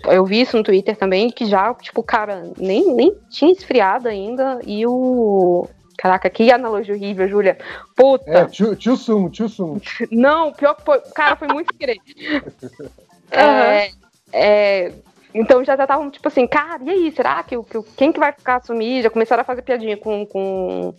eu 0.04 0.24
vi 0.24 0.40
isso 0.40 0.56
no 0.56 0.62
Twitter 0.62 0.96
também, 0.96 1.30
que 1.30 1.46
já, 1.46 1.72
tipo, 1.74 2.02
cara, 2.02 2.50
nem, 2.56 2.94
nem 2.94 3.14
tinha 3.30 3.52
esfriado 3.52 4.08
ainda, 4.08 4.58
e 4.64 4.86
o. 4.86 5.68
Caraca, 5.98 6.28
que 6.28 6.50
analogia 6.50 6.94
horrível, 6.94 7.28
Júlia. 7.28 7.58
Puta! 7.94 8.30
É, 8.30 8.44
tio, 8.46 8.74
tio 8.74 8.96
Sum, 8.96 9.28
tio 9.28 9.48
Sum. 9.48 9.80
Não, 10.10 10.52
pior 10.52 10.74
que 10.74 10.84
foi. 10.84 11.00
Cara, 11.14 11.36
foi 11.36 11.48
muito 11.48 11.72
querer. 11.74 11.98
É, 13.34 13.90
é, 14.30 14.92
Então 15.34 15.64
já 15.64 15.74
estavam, 15.74 16.10
tipo 16.10 16.28
assim, 16.28 16.46
cara, 16.46 16.82
e 16.84 16.90
aí, 16.90 17.12
será 17.12 17.42
que, 17.42 17.56
o- 17.56 17.64
que 17.64 17.80
quem 17.96 18.12
que 18.12 18.20
vai 18.20 18.32
ficar 18.32 18.56
assumir? 18.56 19.02
Já 19.02 19.10
começaram 19.10 19.40
a 19.40 19.44
fazer 19.44 19.62
piadinha 19.62 19.96
com. 19.96 20.26
com... 20.26 20.94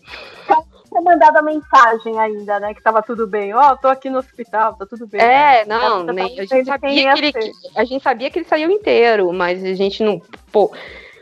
Tinha 0.90 1.02
mandado 1.02 1.38
a 1.38 1.42
mensagem 1.42 2.20
ainda, 2.20 2.60
né? 2.60 2.74
Que 2.74 2.82
tava 2.82 3.02
tudo 3.02 3.26
bem. 3.28 3.54
Ó, 3.54 3.76
tô 3.76 3.88
aqui 3.88 4.10
no 4.10 4.20
hospital, 4.20 4.74
tá 4.76 4.86
tudo 4.86 5.08
bem. 5.08 5.22
É, 5.22 5.66
não, 5.66 6.00
Eu 6.02 6.06
tava 6.06 6.14
nem, 6.14 6.40
a, 6.40 6.46
gente 6.46 6.66
sabia 6.66 7.14
que 7.14 7.20
ele, 7.20 7.32
ser. 7.32 7.52
a 7.76 7.84
gente 7.84 8.04
sabia 8.04 8.30
que 8.30 8.40
ele 8.40 8.48
saiu 8.48 8.70
inteiro, 8.70 9.32
mas 9.34 9.64
a 9.64 9.74
gente 9.74 10.04
não. 10.04 10.22
Pô, 10.52 10.72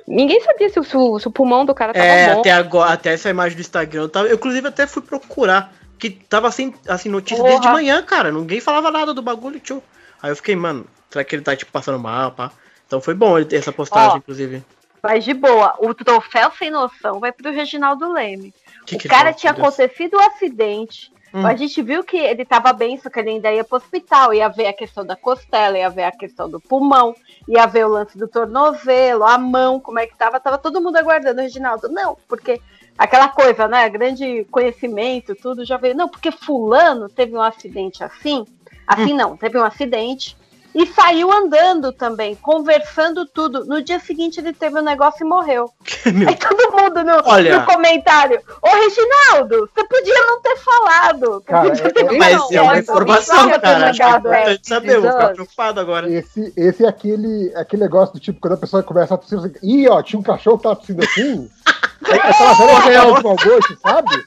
ninguém 0.07 0.41
sabia 0.41 0.69
se, 0.69 0.79
o- 0.79 0.83
se 0.83 0.97
o, 0.97 1.19
se 1.19 1.27
o 1.27 1.31
pulmão 1.31 1.65
do 1.65 1.73
cara 1.73 1.93
tava 1.93 2.05
É, 2.05 2.33
bom. 2.33 2.39
até 2.39 2.51
agora, 2.51 2.91
até 2.91 3.13
essa 3.13 3.29
imagem 3.29 3.55
do 3.57 3.61
Instagram, 3.61 4.01
eu, 4.03 4.09
tava, 4.09 4.27
eu 4.27 4.35
inclusive 4.35 4.67
até 4.67 4.85
fui 4.87 5.01
procurar, 5.01 5.73
que 5.97 6.09
tava 6.09 6.47
assim, 6.49 6.73
assim 6.87 7.07
notícia 7.09 7.37
Porra. 7.37 7.49
desde 7.51 7.67
de 7.67 7.73
manhã, 7.73 8.01
cara, 8.03 8.31
ninguém 8.31 8.59
falava 8.59 8.91
nada 8.91 9.13
do 9.13 9.21
bagulho, 9.21 9.59
tio. 9.59 9.81
Aí 10.21 10.31
eu 10.31 10.35
fiquei, 10.35 10.55
mano, 10.55 10.85
será 11.09 11.23
que 11.23 11.33
ele 11.35 11.43
tá, 11.43 11.55
tipo, 11.55 11.71
passando 11.71 11.97
mal, 11.99 12.31
pá? 12.31 12.51
Então 12.91 12.99
foi 12.99 13.13
bom 13.13 13.37
ele 13.37 13.45
ter 13.45 13.55
essa 13.55 13.71
postagem, 13.71 14.15
Ó. 14.15 14.17
inclusive. 14.17 14.61
Mas 15.01 15.23
de 15.23 15.33
boa, 15.33 15.75
o 15.79 15.93
troféu 15.93 16.51
sem 16.51 16.69
noção 16.69 17.21
vai 17.21 17.31
pro 17.31 17.49
Reginaldo 17.49 18.11
Leme. 18.11 18.53
Que 18.85 18.97
o 18.97 18.99
que 18.99 19.07
cara 19.07 19.31
tinha 19.31 19.53
Deus. 19.53 19.65
acontecido 19.65 20.17
um 20.17 20.19
acidente. 20.19 21.09
Hum. 21.33 21.47
A 21.47 21.55
gente 21.55 21.81
viu 21.81 22.03
que 22.03 22.17
ele 22.17 22.43
tava 22.43 22.73
bem, 22.73 22.97
só 22.97 23.09
que 23.09 23.17
ele 23.17 23.29
ainda 23.29 23.49
ia 23.49 23.63
pro 23.63 23.77
hospital. 23.77 24.33
Ia 24.33 24.49
ver 24.49 24.67
a 24.67 24.73
questão 24.73 25.05
da 25.05 25.15
costela, 25.15 25.77
ia 25.77 25.89
ver 25.89 26.03
a 26.03 26.11
questão 26.11 26.49
do 26.49 26.59
pulmão, 26.59 27.15
ia 27.47 27.65
ver 27.65 27.85
o 27.85 27.89
lance 27.89 28.17
do 28.17 28.27
tornozelo, 28.27 29.23
a 29.23 29.37
mão, 29.37 29.79
como 29.79 29.97
é 29.97 30.05
que 30.05 30.17
tava. 30.17 30.37
Tava 30.37 30.57
todo 30.57 30.81
mundo 30.81 30.97
aguardando 30.97 31.39
o 31.39 31.43
Reginaldo. 31.43 31.87
Não, 31.87 32.17
porque 32.27 32.59
aquela 32.97 33.29
coisa, 33.29 33.69
né? 33.69 33.87
Grande 33.87 34.45
conhecimento, 34.51 35.33
tudo 35.33 35.63
já 35.63 35.77
veio. 35.77 35.95
Não, 35.95 36.09
porque 36.09 36.29
Fulano 36.29 37.07
teve 37.07 37.33
um 37.37 37.41
acidente 37.41 38.03
assim. 38.03 38.45
Assim 38.85 39.13
não, 39.13 39.37
teve 39.37 39.57
um 39.57 39.63
acidente. 39.63 40.35
E 40.73 40.85
saiu 40.87 41.31
andando 41.31 41.91
também, 41.91 42.33
conversando 42.35 43.25
tudo. 43.25 43.65
No 43.65 43.81
dia 43.81 43.99
seguinte 43.99 44.39
ele 44.39 44.53
teve 44.53 44.79
um 44.79 44.83
negócio 44.83 45.25
e 45.25 45.27
morreu. 45.29 45.69
Meu 46.13 46.29
Aí 46.29 46.35
todo 46.37 46.71
mundo 46.71 47.03
no, 47.03 47.21
Olha. 47.29 47.59
no 47.59 47.65
comentário, 47.65 48.39
ô 48.61 48.67
Reginaldo, 48.69 49.69
você 49.73 49.85
podia 49.85 50.25
não 50.27 50.41
ter 50.41 50.55
falado. 50.57 51.43
Cara, 51.45 51.75
Você 51.75 51.83
podia 51.83 52.03
é- 52.03 52.07
ter- 52.07 52.17
Mas 52.17 52.37
Não, 52.37 52.47
é 52.51 52.61
uma 52.61 52.71
mas 52.73 52.83
informação, 52.83 53.59
cara. 53.59 53.89
Acho 53.89 53.99
que 53.99 54.03
é 54.03 54.05
é. 54.05 54.17
importante 54.17 54.67
saber, 54.67 54.95
eu 54.95 55.01
vou 55.01 55.11
ficar 55.11 55.23
Exato. 55.23 55.35
preocupado 55.35 55.79
agora. 55.81 56.09
Esse, 56.09 56.53
esse 56.55 56.85
é 56.85 56.87
aquele, 56.87 57.51
aquele 57.55 57.81
negócio 57.83 58.13
do 58.13 58.19
tipo, 58.19 58.39
quando 58.39 58.53
a 58.53 58.57
pessoa 58.57 58.81
começa 58.83 59.13
a 59.13 59.17
tossir, 59.17 59.39
você... 59.39 59.53
Ih, 59.61 59.89
ó, 59.89 60.01
tinha 60.01 60.19
um 60.19 60.23
cachorro 60.23 60.57
que 60.57 60.63
tava 60.63 60.75
tossindo 60.77 61.03
assim. 61.03 61.49
Aí 62.09 62.19
aquela 62.19 62.53
velha 62.53 62.79
real 62.79 63.13
de 63.15 63.23
mau 63.23 63.35
gosto, 63.35 63.77
sabe? 63.81 64.23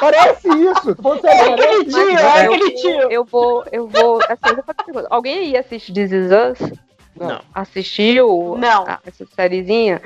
Parece 0.00 0.48
isso. 0.48 0.94
Tô 0.94 1.02
falando 1.02 1.20
sério, 1.20 1.50
É 1.50 1.54
aquele 1.54 1.84
tio, 1.84 2.04
né? 2.14 2.22
é 2.22 2.46
eu, 2.46 2.52
aquele 2.54 2.70
tio. 2.72 3.10
eu 3.10 3.24
vou, 3.24 3.64
eu 3.72 3.88
vou. 3.88 4.18
Assim, 4.28 4.48
eu 4.48 4.54
vou 4.56 4.64
fazer 4.64 4.78
uma 4.78 4.84
pergunta. 4.84 5.08
Alguém 5.10 5.38
aí 5.38 5.56
assiste 5.56 5.92
This 5.92 6.12
Is 6.12 6.30
Us? 6.30 6.72
Não. 7.18 7.40
Assistiu 7.54 8.56
Não. 8.58 8.86
a- 8.86 8.98
essa 9.06 9.24
sériezinha? 9.34 10.02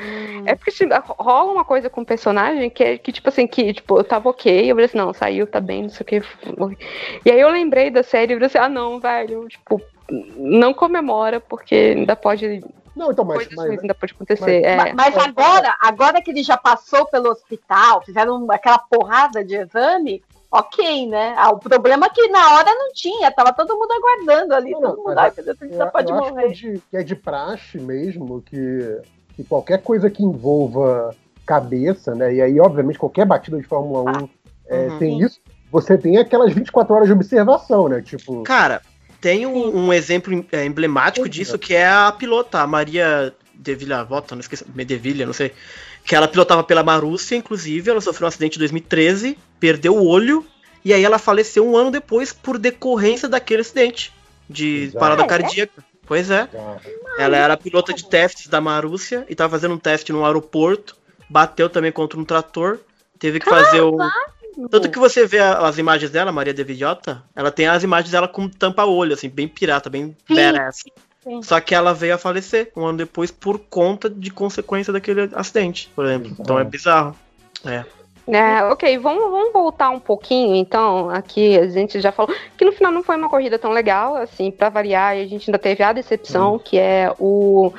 É 0.47 0.55
porque 0.55 0.71
tipo, 0.71 0.95
rola 1.19 1.51
uma 1.53 1.65
coisa 1.65 1.91
com 1.91 2.03
o 2.03 2.07
personagem 2.07 2.71
que 2.71 2.85
é 2.85 2.99
que, 2.99 3.11
tipo 3.11 3.29
assim, 3.29 3.49
que 3.49 3.73
tipo, 3.75 3.99
eu 3.99 4.05
tava 4.05 4.29
ok, 4.29 4.71
eu 4.71 4.77
falei 4.77 4.85
assim, 4.87 4.97
não, 4.99 5.13
saiu, 5.13 5.45
tá 5.47 5.61
bem, 5.61 5.83
não 5.83 5.89
sei 5.91 6.03
o 6.03 6.07
que. 6.07 6.23
E 7.25 7.31
aí 7.33 7.41
eu 7.41 7.49
lembrei 7.51 7.91
da 7.91 8.05
série 8.05 8.33
e 8.33 8.37
falei 8.37 8.47
assim, 8.47 8.59
ah 8.59 8.69
não, 8.69 9.01
velho, 9.01 9.49
tipo, 9.49 9.81
não 10.37 10.73
comemora, 10.73 11.41
porque 11.41 11.75
ainda 11.97 12.15
pode. 12.15 12.63
Não, 13.01 13.11
então, 13.11 13.25
mas, 13.25 13.37
coisas 13.39 13.55
mas, 13.55 13.67
ruins 13.67 13.81
ainda 13.81 13.95
pode 13.95 14.13
acontecer. 14.13 14.41
mas- 14.63 14.65
é. 14.65 14.77
Mas, 14.77 14.95
mas 14.95 15.17
agora, 15.25 15.75
agora 15.81 16.21
que 16.23 16.31
ele 16.31 16.43
já 16.43 16.57
passou 16.57 17.07
pelo 17.07 17.31
hospital, 17.31 18.03
fizeram 18.03 18.47
aquela 18.51 18.79
porrada 18.79 19.43
de 19.43 19.57
exame, 19.57 20.23
ok, 20.51 21.07
né? 21.09 21.35
Ah, 21.39 21.51
o 21.51 21.59
problema 21.59 22.07
é 22.07 22.11
que 22.11 22.29
na 22.29 22.55
hora 22.57 22.75
não 22.75 22.93
tinha, 22.93 23.31
tava 23.33 23.53
todo 23.55 23.75
mundo 23.77 23.91
aguardando 23.93 24.55
ali, 24.55 24.73
Não, 24.73 24.81
todo 24.83 24.97
não, 24.99 25.05
mundo, 25.05 25.19
ai, 25.19 25.33
eu- 25.37 25.45
meu 25.45 25.55
Deus, 25.57 25.77
já 25.77 25.87
pode 25.87 26.13
acho 26.13 26.23
que 26.23 26.29
é, 26.29 26.31
morrer. 26.33 26.53
de, 26.53 26.83
que 26.91 26.97
é 26.97 27.03
de 27.03 27.17
praxe 27.17 27.79
mesmo 27.79 28.43
que, 28.43 29.01
que 29.35 29.45
qualquer 29.45 29.83
coisa 29.83 30.11
que 30.11 30.23
envolva 30.23 31.15
cabeça, 31.47 32.15
né? 32.15 32.35
E 32.35 32.43
aí, 32.43 32.61
obviamente, 32.61 32.99
qualquer 32.99 33.25
batida 33.25 33.57
de 33.57 33.65
Fórmula 33.67 34.03
1 34.23 34.29
é, 34.69 34.89
Uhum. 34.89 34.99
tem 34.99 35.19
isso. 35.21 35.41
Você 35.73 35.97
tem 35.97 36.19
aquelas 36.19 36.53
24 36.53 36.95
horas 36.95 37.07
de 37.07 37.13
observação, 37.13 37.89
né? 37.89 38.03
Tipo, 38.03 38.43
Cara, 38.43 38.83
tem 39.21 39.47
um, 39.47 39.87
um 39.87 39.93
exemplo 39.93 40.45
é, 40.51 40.65
emblemático 40.65 41.29
disso 41.29 41.59
que 41.59 41.75
é 41.75 41.87
a 41.87 42.11
pilota, 42.13 42.61
a 42.61 42.67
Maria 42.67 43.35
de 43.55 43.75
Villavota, 43.75 44.35
não 44.35 44.41
esqueci, 44.41 44.65
Medevilha, 44.75 45.27
não 45.27 45.33
sei. 45.33 45.53
Que 46.05 46.15
ela 46.17 46.27
pilotava 46.27 46.65
pela 46.65 46.83
Marúcia, 46.83 47.37
inclusive, 47.37 47.91
ela 47.91 48.01
sofreu 48.01 48.25
um 48.25 48.29
acidente 48.29 48.57
em 48.57 48.61
2013, 48.61 49.37
perdeu 49.59 49.95
o 49.97 50.07
olho, 50.07 50.45
e 50.83 50.95
aí 50.95 51.05
ela 51.05 51.19
faleceu 51.19 51.67
um 51.67 51.77
ano 51.77 51.91
depois 51.91 52.33
por 52.33 52.57
decorrência 52.59 53.29
daquele 53.29 53.61
acidente 53.61 54.13
de 54.49 54.85
Exato. 54.85 54.99
parada 54.99 55.23
Ah, 55.23 55.25
é? 55.27 55.29
cardíaca. 55.29 55.85
Pois 56.07 56.31
é. 56.31 56.49
ah, 56.55 56.79
Ela 57.19 57.37
era 57.37 57.57
pilota 57.57 57.93
de 57.93 58.09
testes 58.09 58.49
da 58.49 58.61
Marúcia 58.61 59.25
e 59.29 59.35
tava 59.35 59.51
fazendo 59.51 59.75
um 59.75 59.79
teste 59.79 60.11
no 60.13 60.25
aeroporto, 60.25 60.97
bateu 61.29 61.69
também 61.69 61.93
contra 61.93 62.19
um 62.19 62.25
trator, 62.25 62.81
teve 63.19 63.39
que 63.39 63.49
fazer 63.49 63.83
o. 63.83 63.99
Tanto 64.69 64.91
que 64.91 64.99
você 64.99 65.27
vê 65.27 65.39
as 65.39 65.79
imagens 65.79 66.11
dela, 66.11 66.33
Maria 66.33 66.53
de 66.55 66.65
Villota, 66.65 67.23
ela 67.35 67.51
tem 67.51 67.67
as 67.67 67.83
imagens 67.83 68.11
dela 68.11 68.29
com 68.29 68.49
tampa-olho, 68.49 69.15
assim, 69.15 69.29
bem 69.29 69.49
pirata, 69.49 69.89
bem 69.89 70.17
Sim, 70.27 70.35
badass. 70.35 70.85
sim. 71.23 71.43
Só 71.43 71.61
que 71.61 71.75
ela 71.75 71.93
veio 71.95 72.15
a 72.15 72.19
falecer 72.19 72.73
um 72.77 72.85
ano 72.87 72.99
depois 72.99 73.31
por 73.31 73.59
conta 73.59 74.09
de 74.11 74.31
consequência 74.31 74.93
daquele 74.93 75.31
acidente, 75.35 75.91
por 75.95 76.05
exemplo. 76.07 76.35
Então 76.39 76.59
é 76.59 76.65
bizarro. 76.65 77.17
É. 77.65 77.85
É, 78.29 78.63
ok, 78.65 78.97
vamos, 78.99 79.29
vamos 79.31 79.53
voltar 79.53 79.91
um 79.91 79.99
pouquinho, 79.99 80.55
então, 80.55 81.11
aqui 81.11 81.59
a 81.59 81.69
gente 81.69 82.01
já 82.01 82.13
falou 82.13 82.33
que 82.57 82.65
no 82.65 82.71
final 82.71 82.93
não 82.93 83.03
foi 83.03 83.17
uma 83.17 83.29
corrida 83.29 83.59
tão 83.59 83.73
legal, 83.73 84.15
assim, 84.15 84.53
pra 84.53 84.69
variar, 84.69 85.17
e 85.17 85.23
a 85.23 85.27
gente 85.27 85.51
ainda 85.51 85.59
teve 85.59 85.83
a 85.83 85.93
decepção, 85.93 86.57
que 86.57 86.79
é 86.79 87.13
o, 87.19 87.73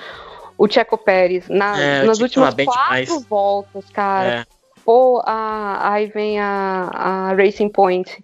o 0.58 0.68
Checo 0.68 0.98
Pérez 0.98 1.48
na, 1.48 1.80
É, 1.80 2.04
nas 2.04 2.18
que 2.18 2.24
últimas 2.24 2.54
bem 2.54 2.66
quatro 2.66 2.84
demais. 3.06 3.26
voltas, 3.30 3.86
cara, 3.94 4.28
é. 4.28 4.46
Pô, 4.86 5.22
a, 5.26 5.94
aí 5.94 6.08
vem 6.08 6.40
a, 6.40 6.90
a 6.94 7.34
Racing 7.34 7.70
Point 7.70 8.24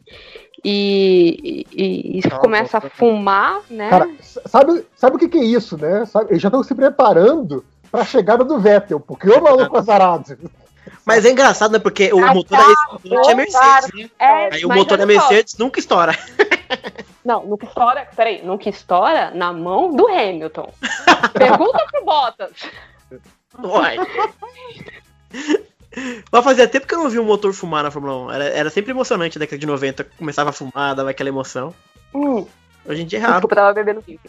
e, 0.63 1.65
e, 1.71 2.19
e 2.19 2.21
Cala 2.21 2.35
a 2.35 2.39
começa 2.39 2.77
a 2.77 2.81
boca. 2.81 2.93
fumar, 2.95 3.61
né? 3.69 3.89
Cara, 3.89 4.09
sabe, 4.45 4.85
sabe 4.95 5.15
o 5.15 5.19
que, 5.19 5.29
que 5.29 5.37
é 5.37 5.43
isso, 5.43 5.77
né? 5.77 6.05
Sabe, 6.05 6.31
eles 6.31 6.41
já 6.41 6.47
estão 6.49 6.63
se 6.63 6.73
preparando 6.75 7.63
pra 7.91 8.03
chegada 8.03 8.43
do 8.43 8.59
Vettel, 8.59 8.99
porque 8.99 9.29
o 9.29 9.41
maluco 9.41 9.77
azarado. 9.77 10.37
Mas 11.05 11.25
é 11.25 11.31
engraçado, 11.31 11.71
né? 11.71 11.79
Porque 11.79 12.11
o 12.13 12.23
Ah, 12.23 12.33
motor, 12.33 12.57
é, 12.59 13.09
motor 13.09 13.31
é 13.31 13.35
Mercedes, 13.35 13.93
né? 13.93 14.09
É, 14.19 14.55
Aí 14.55 14.65
o 14.65 14.69
motor 14.73 14.97
da 14.97 15.05
Mercedes 15.05 15.57
nunca 15.57 15.79
estoura. 15.79 16.13
Não, 17.23 17.45
nunca 17.45 17.65
estoura, 17.65 18.07
peraí, 18.15 18.41
nunca 18.43 18.69
estoura 18.69 19.31
na 19.31 19.51
mão 19.53 19.93
do 19.93 20.07
Hamilton. 20.07 20.71
Pergunta 21.33 21.85
pro 21.91 22.05
Bottas. 22.05 22.51
Uai. 23.63 23.97
Mas 26.31 26.43
fazia 26.43 26.67
tempo 26.67 26.87
que 26.87 26.93
eu 26.93 26.99
não 26.99 27.09
vi 27.09 27.19
um 27.19 27.25
motor 27.25 27.53
fumar 27.53 27.83
na 27.83 27.91
Fórmula 27.91 28.27
1. 28.27 28.31
Era, 28.31 28.43
era 28.45 28.69
sempre 28.69 28.91
emocionante 28.91 29.37
na 29.37 29.41
década 29.41 29.59
de 29.59 29.65
90. 29.65 30.03
Começava 30.17 30.49
a 30.49 30.53
fumar, 30.53 30.95
dava 30.95 31.09
aquela 31.09 31.29
emoção. 31.29 31.73
Hum, 32.13 32.45
Hoje 32.87 33.03
em 33.03 33.05
dia 33.05 33.19
é 33.19 33.21
raro. 33.21 33.33
Desculpa, 33.33 33.55
tava 33.55 33.73
bebendo 33.73 34.01
vinho. 34.01 34.19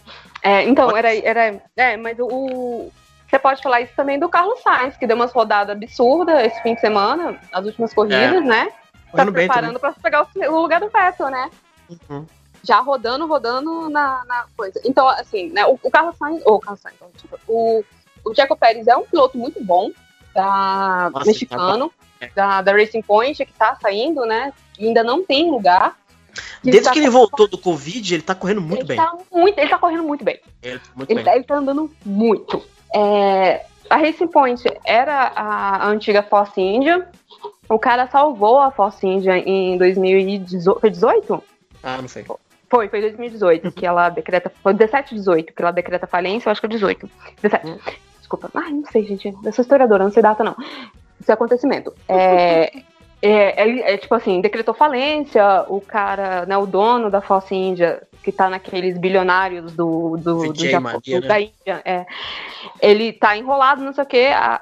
É, 0.43 0.63
então, 0.63 0.95
era, 0.95 1.15
era. 1.15 1.61
É, 1.77 1.95
mas 1.95 2.17
o. 2.19 2.91
Você 3.29 3.39
pode 3.39 3.61
falar 3.61 3.81
isso 3.81 3.93
também 3.95 4.19
do 4.19 4.27
Carlos 4.27 4.59
Sainz, 4.61 4.97
que 4.97 5.05
deu 5.05 5.15
umas 5.15 5.31
rodadas 5.31 5.75
absurdas 5.75 6.45
esse 6.45 6.61
fim 6.63 6.73
de 6.73 6.81
semana, 6.81 7.39
as 7.53 7.65
últimas 7.65 7.93
corridas, 7.93 8.43
né? 8.43 8.69
Tá 9.15 9.25
preparando 9.25 9.79
pra 9.79 9.93
pegar 9.93 10.27
o, 10.35 10.61
lugar 10.61 10.79
do 10.79 10.89
Vettel, 10.89 11.29
né? 11.29 11.49
Uhum. 11.89 12.25
Já 12.63 12.79
rodando, 12.79 13.27
rodando 13.27 13.87
na, 13.89 14.23
na 14.25 14.45
coisa. 14.57 14.81
Então, 14.83 15.07
assim, 15.07 15.49
né? 15.51 15.65
O, 15.65 15.79
o 15.81 15.91
Carlos 15.91 16.17
Sainz. 16.17 16.41
O 16.43 16.59
Carlos 16.59 16.81
Sainz, 16.81 16.97
o, 17.47 17.83
o 18.25 18.35
Checo 18.35 18.57
Pérez 18.57 18.87
é 18.87 18.97
um 18.97 19.03
piloto 19.03 19.37
muito 19.37 19.63
bom, 19.63 19.91
da 20.33 21.09
Nossa, 21.13 21.25
mexicano, 21.25 21.91
tá 22.19 22.27
da, 22.35 22.61
da 22.61 22.71
Racing 22.73 23.01
Point, 23.01 23.45
que 23.45 23.53
tá 23.53 23.77
saindo, 23.81 24.25
né? 24.25 24.53
Que 24.73 24.87
ainda 24.87 25.03
não 25.03 25.23
tem 25.23 25.49
lugar. 25.49 25.97
Desde 26.63 26.83
tá 26.83 26.91
que 26.91 26.99
ele 26.99 27.09
voltou 27.09 27.47
do 27.47 27.57
Covid, 27.57 28.13
ele 28.13 28.23
tá 28.23 28.35
correndo 28.35 28.61
muito 28.61 28.81
ele 28.81 28.87
bem. 28.87 28.97
Tá 28.97 29.13
muito, 29.31 29.57
ele 29.57 29.69
tá 29.69 29.77
correndo 29.77 30.03
muito 30.03 30.23
bem. 30.23 30.39
Ele 30.61 30.79
tá 30.79 30.85
muito 30.95 31.09
Ele 31.09 31.15
bem. 31.15 31.25
tá, 31.25 31.35
ele 31.35 31.43
tá 31.43 31.55
andando 31.55 31.91
muito. 32.05 32.63
É, 32.93 33.65
a 33.89 33.97
Racing 33.97 34.27
Point 34.27 34.63
era 34.85 35.31
a, 35.35 35.85
a 35.85 35.87
antiga 35.87 36.21
Force 36.21 36.59
India. 36.59 37.07
O 37.67 37.77
cara 37.79 38.07
salvou 38.07 38.59
a 38.59 38.71
Force 38.71 39.05
India 39.05 39.37
em 39.37 39.77
2018. 39.77 40.79
Foi 40.79 40.89
18? 40.89 41.43
Ah, 41.83 42.01
não 42.01 42.07
sei. 42.07 42.25
Foi, 42.69 42.87
foi 42.87 43.01
2018 43.01 43.71
que 43.71 43.85
ela 43.85 44.09
decreta. 44.09 44.51
Foi 44.61 44.73
17, 44.73 45.15
18 45.15 45.53
que 45.53 45.61
ela 45.61 45.71
decreta 45.71 46.05
falência, 46.05 46.49
eu 46.49 46.51
acho 46.51 46.61
que 46.61 46.67
é 46.67 46.69
18. 46.69 47.09
17. 47.41 48.01
Desculpa. 48.29 48.51
Ai, 48.53 48.71
não 48.71 48.85
sei, 48.85 49.05
gente. 49.07 49.33
Eu 49.43 49.51
sou 49.53 49.63
historiadora, 49.63 50.03
não 50.03 50.11
sei 50.11 50.21
data, 50.21 50.43
não. 50.43 50.55
Esse 51.19 51.31
acontecimento. 51.31 51.91
É. 52.07 52.71
É, 53.21 53.61
ele- 53.67 53.81
é, 53.81 53.97
tipo 53.97 54.15
assim, 54.15 54.39
decretou 54.39 54.73
falência, 54.73 55.43
o 55.67 55.81
cara, 55.81 56.45
né, 56.45 56.57
o 56.57 56.65
dono 56.65 57.09
da 57.09 57.19
Force 57.19 57.53
India, 57.53 58.01
que 58.23 58.31
tá 58.31 58.49
naqueles 58.49 58.97
bilionários 58.97 59.73
do, 59.73 60.15
do, 60.15 60.53
do 60.53 60.65
Japão, 60.69 61.01
do- 61.19 61.21
né? 61.21 61.27
da 61.27 61.41
Índia, 61.41 61.81
é, 61.83 62.05
ele 62.81 63.11
tá 63.11 63.35
enrolado, 63.35 63.83
não 63.83 63.91
sei 63.91 64.03
o 64.05 64.07
que, 64.07 64.27
a, 64.27 64.61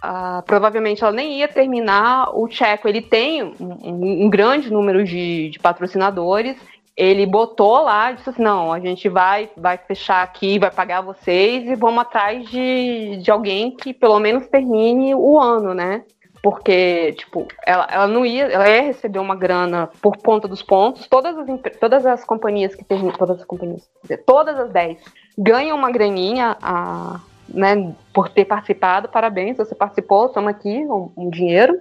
a- 0.00 0.42
provavelmente 0.46 1.02
ela 1.02 1.12
nem 1.12 1.38
ia 1.40 1.48
terminar 1.48 2.30
o 2.34 2.48
checo, 2.48 2.88
ele 2.88 3.02
tem 3.02 3.42
um, 3.42 3.54
um- 3.60 4.24
um 4.24 4.30
grande 4.30 4.70
número 4.72 5.04
de, 5.04 5.50
de 5.50 5.58
patrocinadores, 5.58 6.56
ele 6.96 7.26
botou 7.26 7.82
lá 7.82 8.12
disse 8.12 8.30
assim, 8.30 8.42
não, 8.42 8.72
a 8.72 8.78
gente 8.78 9.08
vai, 9.08 9.50
vai 9.56 9.76
fechar 9.76 10.22
aqui, 10.22 10.58
vai 10.58 10.70
pagar 10.70 11.00
vocês 11.00 11.68
e 11.68 11.74
vamos 11.74 12.02
atrás 12.02 12.48
de, 12.48 13.16
de 13.16 13.30
alguém 13.30 13.74
que 13.76 13.92
pelo 13.92 14.18
menos 14.20 14.46
termine 14.46 15.14
o 15.14 15.38
ano, 15.38 15.74
né? 15.74 16.04
Porque, 16.40 17.14
tipo, 17.14 17.48
ela, 17.66 17.88
ela 17.90 18.06
não 18.06 18.24
ia, 18.24 18.44
ela 18.44 18.68
ia 18.68 18.82
receber 18.82 19.18
uma 19.18 19.34
grana 19.34 19.88
por 20.02 20.18
conta 20.18 20.46
dos 20.46 20.62
pontos. 20.62 21.08
Todas 21.08 21.38
as, 21.38 21.46
todas 21.80 22.04
as 22.04 22.22
companhias 22.22 22.74
que 22.74 22.84
terminam, 22.84 23.14
todas 23.16 23.40
as 23.40 23.46
companhias, 23.46 23.88
todas 24.26 24.60
as 24.60 24.70
10 24.70 24.98
ganham 25.38 25.76
uma 25.76 25.90
graninha 25.90 26.56
a, 26.60 27.18
né, 27.48 27.94
por 28.12 28.28
ter 28.28 28.44
participado. 28.44 29.08
Parabéns, 29.08 29.56
você 29.56 29.74
participou, 29.74 30.28
toma 30.28 30.50
aqui 30.50 30.84
um, 30.84 31.10
um 31.16 31.30
dinheiro 31.30 31.80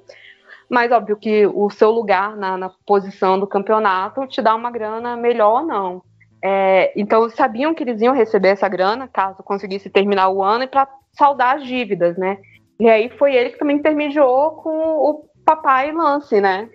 mas 0.74 0.92
óbvio 0.92 1.16
que 1.16 1.46
o 1.46 1.70
seu 1.70 1.92
lugar 1.92 2.36
na, 2.36 2.58
na, 2.58 2.72
posição 2.84 3.40
do 3.40 3.46
campeonato 3.46 4.26
te 4.26 4.42
dá 4.42 4.56
uma 4.56 4.72
grana 4.72 5.16
melhor 5.16 5.62
ou 5.62 5.68
não. 5.68 6.02
É, 6.44 6.92
então 7.00 7.30
sabiam 7.30 7.76
que 7.76 7.84
eles 7.84 8.02
iam 8.02 8.14
receber 8.14 8.50
essa 8.50 8.68
grana 8.68 9.08
caso 9.08 9.44
conseguisse 9.44 9.88
terminar 9.88 10.30
o 10.30 10.44
ano 10.44 10.64
e 10.64 10.68
para 10.68 10.90
saldar 11.12 11.58
as 11.58 11.64
dívidas, 11.64 12.18
né? 12.18 12.40
E 12.80 12.90
aí 12.90 13.08
foi 13.20 13.36
ele 13.36 13.52
que 13.52 13.60
também 13.60 13.78
intermediou 13.78 14.52
com 14.54 14.72
o 14.72 15.30
papai 15.46 15.92
Lance, 15.92 16.42
né? 16.42 16.68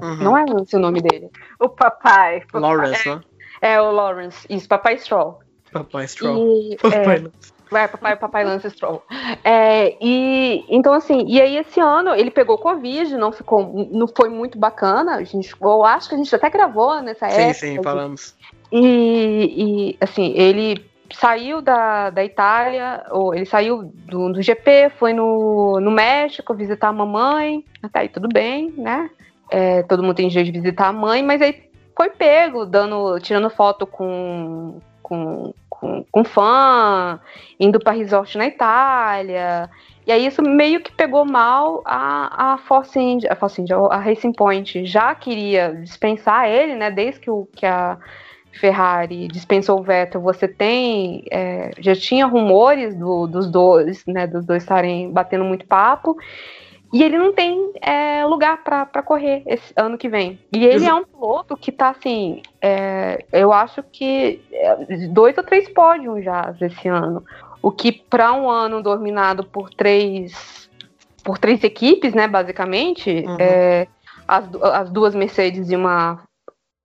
Uhum. 0.00 0.16
Não 0.22 0.38
é 0.38 0.44
Lance 0.44 0.76
o 0.76 0.78
nome 0.78 1.02
dele. 1.02 1.30
O 1.58 1.68
papai. 1.68 2.44
Lawrence, 2.54 3.08
é, 3.08 3.14
né? 3.16 3.20
É, 3.60 3.80
o 3.82 3.90
Lawrence. 3.90 4.46
Isso, 4.48 4.68
papai 4.68 4.96
Stroll. 4.98 5.40
Papai 5.72 6.06
Stroll. 6.06 6.38
E, 6.70 6.76
papai 6.76 7.16
é, 7.16 7.20
Lance. 7.22 7.51
Vai, 7.72 7.88
papai, 7.88 8.16
papai 8.16 8.44
Lance 8.44 8.68
Stroll. 8.70 9.02
É, 9.42 9.96
e 9.98 10.64
então 10.68 10.92
assim, 10.92 11.24
e 11.26 11.40
aí 11.40 11.56
esse 11.56 11.80
ano 11.80 12.14
ele 12.14 12.30
pegou 12.30 12.58
Covid, 12.58 13.16
não 13.16 13.32
ficou, 13.32 13.88
não 13.90 14.06
foi 14.06 14.28
muito 14.28 14.58
bacana. 14.58 15.16
A 15.16 15.24
gente, 15.24 15.54
eu 15.58 15.84
acho 15.84 16.08
que 16.08 16.14
a 16.14 16.18
gente 16.18 16.34
até 16.34 16.50
gravou 16.50 17.00
nessa 17.00 17.28
sim, 17.30 17.40
época. 17.40 17.54
Sim, 17.54 17.76
sim, 17.76 17.82
falamos. 17.82 18.36
E, 18.70 19.96
e 19.96 19.96
assim, 20.00 20.34
ele 20.36 20.84
saiu 21.14 21.62
da, 21.62 22.10
da 22.10 22.24
Itália, 22.24 23.04
ou 23.10 23.34
ele 23.34 23.46
saiu 23.46 23.90
do, 24.06 24.32
do 24.32 24.42
GP, 24.42 24.92
foi 24.98 25.12
no, 25.12 25.80
no 25.80 25.90
México 25.90 26.54
visitar 26.54 26.88
a 26.88 26.92
mamãe, 26.92 27.64
até 27.82 28.00
aí 28.00 28.08
tudo 28.08 28.28
bem, 28.28 28.72
né? 28.76 29.10
É, 29.50 29.82
todo 29.82 30.02
mundo 30.02 30.16
tem 30.16 30.30
jeito 30.30 30.52
de 30.52 30.60
visitar 30.60 30.88
a 30.88 30.92
mãe, 30.92 31.22
mas 31.22 31.40
aí 31.42 31.70
foi 31.96 32.10
pego, 32.10 32.64
dando, 32.64 33.18
tirando 33.20 33.50
foto 33.50 33.86
com, 33.86 34.78
com, 35.02 35.54
com, 35.82 36.04
com 36.12 36.22
fã, 36.22 37.18
indo 37.58 37.80
para 37.80 37.92
resort 37.92 38.38
na 38.38 38.46
Itália. 38.46 39.68
E 40.06 40.12
aí 40.12 40.24
isso 40.24 40.40
meio 40.40 40.80
que 40.80 40.92
pegou 40.92 41.24
mal 41.24 41.82
a, 41.84 42.52
a 42.52 42.58
Force 42.58 42.98
India, 42.98 43.32
a 43.32 43.34
Force 43.34 43.60
India, 43.60 43.76
a 43.76 43.98
Racing 43.98 44.32
Point 44.32 44.86
já 44.86 45.12
queria 45.12 45.74
dispensar 45.74 46.48
ele, 46.48 46.76
né? 46.76 46.88
Desde 46.88 47.18
que, 47.20 47.30
o, 47.30 47.48
que 47.52 47.66
a 47.66 47.98
Ferrari 48.52 49.26
dispensou 49.26 49.80
o 49.80 49.82
Vettel, 49.82 50.20
você 50.20 50.46
tem 50.46 51.24
é, 51.32 51.72
já 51.80 51.96
tinha 51.96 52.26
rumores 52.26 52.94
do, 52.94 53.26
dos 53.26 53.50
dois, 53.50 54.06
né? 54.06 54.28
Dos 54.28 54.46
dois 54.46 54.62
estarem 54.62 55.10
batendo 55.10 55.44
muito 55.44 55.66
papo. 55.66 56.16
E 56.92 57.02
ele 57.02 57.16
não 57.16 57.32
tem 57.32 57.72
é, 57.80 58.24
lugar 58.26 58.62
para 58.62 59.02
correr 59.02 59.42
esse 59.46 59.72
ano 59.76 59.96
que 59.96 60.08
vem. 60.08 60.38
E 60.52 60.64
ele 60.64 60.84
é 60.84 60.92
um 60.92 61.04
piloto 61.04 61.56
que 61.56 61.72
tá 61.72 61.88
assim. 61.88 62.42
É, 62.60 63.24
eu 63.32 63.52
acho 63.52 63.82
que 63.82 64.42
é, 64.52 65.08
dois 65.08 65.36
ou 65.38 65.44
três 65.44 65.68
pódios 65.70 66.22
já 66.22 66.54
esse 66.60 66.88
ano. 66.88 67.24
O 67.62 67.70
que 67.70 67.92
para 67.92 68.32
um 68.34 68.50
ano 68.50 68.82
dominado 68.82 69.44
por 69.44 69.70
três 69.70 70.68
por 71.24 71.38
três 71.38 71.62
equipes, 71.62 72.12
né, 72.14 72.26
basicamente, 72.26 73.24
uhum. 73.26 73.36
é, 73.38 73.86
as, 74.26 74.44
as 74.62 74.90
duas 74.90 75.14
Mercedes 75.14 75.70
e 75.70 75.76
uma 75.76 76.20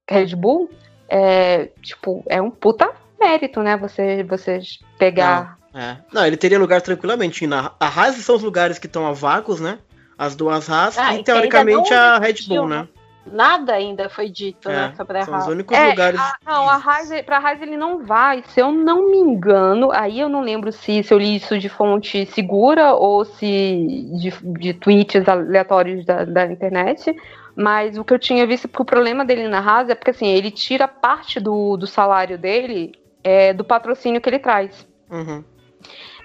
Red 0.08 0.36
Bull, 0.36 0.70
é, 1.10 1.70
tipo, 1.82 2.24
é 2.28 2.41
um 2.41 2.51
puta 2.51 2.91
mérito, 3.20 3.62
né, 3.64 3.76
você, 3.76 4.24
você 4.24 4.60
pegar... 4.99 5.58
Não, 5.74 5.82
é. 5.82 5.97
Não, 6.12 6.26
ele 6.26 6.38
teria 6.38 6.60
lugar 6.60 6.82
tranquilamente. 6.82 7.45
Na, 7.45 7.72
a 7.80 7.88
Haas 7.88 8.16
são 8.16 8.36
os 8.36 8.43
lugares 8.43 8.80
que 8.80 8.88
estão 8.88 9.05
a 9.05 9.12
vagos, 9.12 9.60
né? 9.60 9.80
As 10.18 10.36
duas 10.36 10.70
Haas 10.70 10.97
ah, 10.97 11.15
e 11.15 11.24
teoricamente 11.24 11.93
a 11.93 12.18
Red 12.18 12.36
Bull, 12.47 12.68
né? 12.68 12.88
Nada 13.32 13.74
ainda 13.74 14.09
foi 14.09 14.30
dito, 14.30 14.70
é, 14.70 14.74
né, 14.74 14.93
sobre 14.95 15.18
a 15.18 15.20
Haas. 15.20 15.30
São 15.30 15.39
os 15.39 15.47
únicos 15.47 15.78
é, 15.78 15.89
lugares. 15.89 16.20
A, 16.20 16.38
não, 16.45 16.70
a 16.70 16.76
Haas, 16.76 17.09
pra 17.26 17.38
Haas 17.38 17.61
ele 17.61 17.76
não 17.76 18.05
vai. 18.05 18.43
Se 18.47 18.61
eu 18.61 18.72
não 18.72 19.11
me 19.11 19.18
engano, 19.18 19.91
aí 19.91 20.20
eu 20.20 20.30
não 20.30 20.41
lembro 20.41 20.72
se, 20.72 21.03
se 21.03 21.13
eu 21.13 21.18
li 21.18 21.36
isso 21.36 21.59
de 21.59 21.70
fonte 21.70 22.26
segura 22.28 22.93
ou 22.93 23.26
se 23.26 24.09
de, 24.20 24.34
de 24.59 24.74
tweets 24.74 25.28
aleatórios 25.28 26.05
da, 26.05 26.24
da 26.24 26.45
internet. 26.45 27.15
Mas 27.55 27.97
o 27.97 28.05
que 28.05 28.13
eu 28.13 28.20
tinha 28.20 28.45
visto, 28.45 28.68
porque 28.68 28.84
o 28.84 28.86
problema 28.86 29.26
dele 29.26 29.47
na 29.47 29.59
Haas 29.59 29.89
é 29.89 29.95
porque 29.95 30.11
assim, 30.11 30.28
ele 30.28 30.51
tira 30.51 30.88
parte 30.88 31.39
do, 31.39 31.76
do 31.76 31.88
salário 31.88 32.38
dele 32.38 32.93
é, 33.24 33.51
do 33.51 33.63
patrocínio 33.63 34.22
que 34.22 34.30
ele 34.30 34.39
traz. 34.39 34.88
Uhum. 35.09 35.43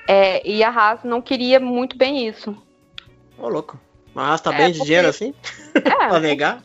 É, 0.07 0.47
e 0.47 0.63
a 0.63 0.69
Haas 0.69 1.03
não 1.05 1.23
queria 1.23 1.59
muito 1.59 1.97
bem 1.97 2.29
isso. 2.29 2.57
Ô, 3.39 3.49
louco. 3.49 3.79
Mas 4.15 4.41
tá 4.41 4.53
é, 4.53 4.57
bem 4.57 4.67
de 4.73 4.79
porque... 4.79 4.85
dinheiro 4.87 5.09
assim? 5.09 5.35
É, 5.75 5.81
pra 6.09 6.21
negar? 6.21 6.61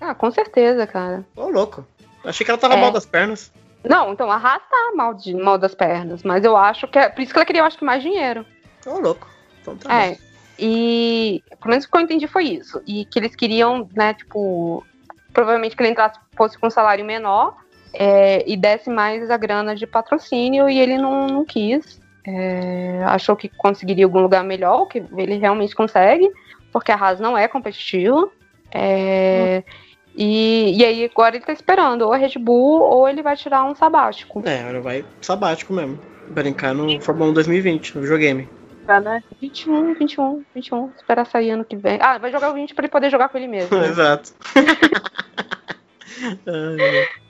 Ah, 0.00 0.14
com 0.14 0.30
certeza, 0.30 0.86
cara. 0.86 1.24
Ô, 1.36 1.48
louco. 1.48 1.86
Achei 2.24 2.44
que 2.44 2.50
ela 2.50 2.58
tava 2.58 2.74
é. 2.74 2.80
mal 2.80 2.90
das 2.90 3.06
pernas. 3.06 3.52
Não, 3.84 4.12
então 4.12 4.30
a 4.30 4.36
Haas 4.36 4.62
tá 4.68 4.92
mal, 4.94 5.14
de, 5.14 5.34
mal 5.34 5.56
das 5.56 5.74
pernas, 5.74 6.22
mas 6.22 6.44
eu 6.44 6.56
acho 6.56 6.88
que 6.88 6.98
é. 6.98 7.08
Por 7.08 7.22
isso 7.22 7.32
que 7.32 7.38
ela 7.38 7.46
queria, 7.46 7.62
eu 7.62 7.66
acho 7.66 7.78
que 7.78 7.84
mais 7.84 8.02
dinheiro. 8.02 8.44
Ô, 8.84 8.98
louco. 8.98 9.26
Então 9.60 9.76
tá 9.76 9.94
é. 9.94 10.10
Bom. 10.10 10.16
E 10.58 11.42
pelo 11.60 11.70
menos 11.70 11.84
o 11.84 11.90
que 11.90 11.96
eu 11.96 12.00
entendi 12.00 12.26
foi 12.26 12.44
isso. 12.44 12.82
E 12.86 13.04
que 13.04 13.18
eles 13.18 13.36
queriam, 13.36 13.88
né, 13.94 14.12
tipo, 14.14 14.84
provavelmente 15.32 15.76
que 15.76 15.82
ele 15.82 15.90
entrasse, 15.90 16.18
fosse 16.36 16.58
com 16.58 16.66
um 16.66 16.70
salário 16.70 17.04
menor 17.04 17.56
é, 17.94 18.44
e 18.46 18.56
desse 18.56 18.90
mais 18.90 19.30
a 19.30 19.36
grana 19.36 19.74
de 19.74 19.86
patrocínio 19.86 20.68
e 20.68 20.78
ele 20.78 20.98
não, 20.98 21.28
não 21.28 21.44
quis. 21.44 22.00
É, 22.30 23.02
achou 23.04 23.34
que 23.34 23.48
conseguiria 23.48 24.04
algum 24.04 24.20
lugar 24.20 24.44
melhor, 24.44 24.84
que 24.86 25.02
ele 25.16 25.38
realmente 25.38 25.74
consegue, 25.74 26.30
porque 26.70 26.92
a 26.92 26.94
Haas 26.94 27.18
não 27.18 27.38
é 27.38 27.48
competitivo. 27.48 28.30
É, 28.70 29.64
hum. 29.66 29.72
e, 30.14 30.76
e 30.76 30.84
aí 30.84 31.04
agora 31.06 31.36
ele 31.36 31.46
tá 31.46 31.54
esperando 31.54 32.02
ou 32.02 32.12
a 32.12 32.18
Red 32.18 32.38
Bull 32.38 32.82
ou 32.82 33.08
ele 33.08 33.22
vai 33.22 33.34
tirar 33.34 33.64
um 33.64 33.74
sabático. 33.74 34.42
É, 34.44 34.68
ele 34.68 34.80
vai 34.80 35.06
sabático 35.22 35.72
mesmo. 35.72 35.98
Brincar 36.28 36.74
no 36.74 37.00
Fórmula 37.00 37.30
1 37.30 37.34
2020, 37.34 37.96
no 37.96 38.02
videogame. 38.02 38.46
Tá, 38.86 39.00
né? 39.00 39.22
21, 39.40 39.94
21, 39.94 40.44
21. 40.54 40.90
Esperar 40.96 41.24
sair 41.24 41.52
ano 41.52 41.64
que 41.64 41.76
vem. 41.76 41.98
Ah, 42.02 42.18
vai 42.18 42.30
jogar 42.30 42.50
o 42.50 42.54
20 42.54 42.74
pra 42.74 42.84
ele 42.84 42.92
poder 42.92 43.10
jogar 43.10 43.30
com 43.30 43.38
ele 43.38 43.48
mesmo. 43.48 43.74
Né? 43.74 43.86
Exato. 43.88 44.34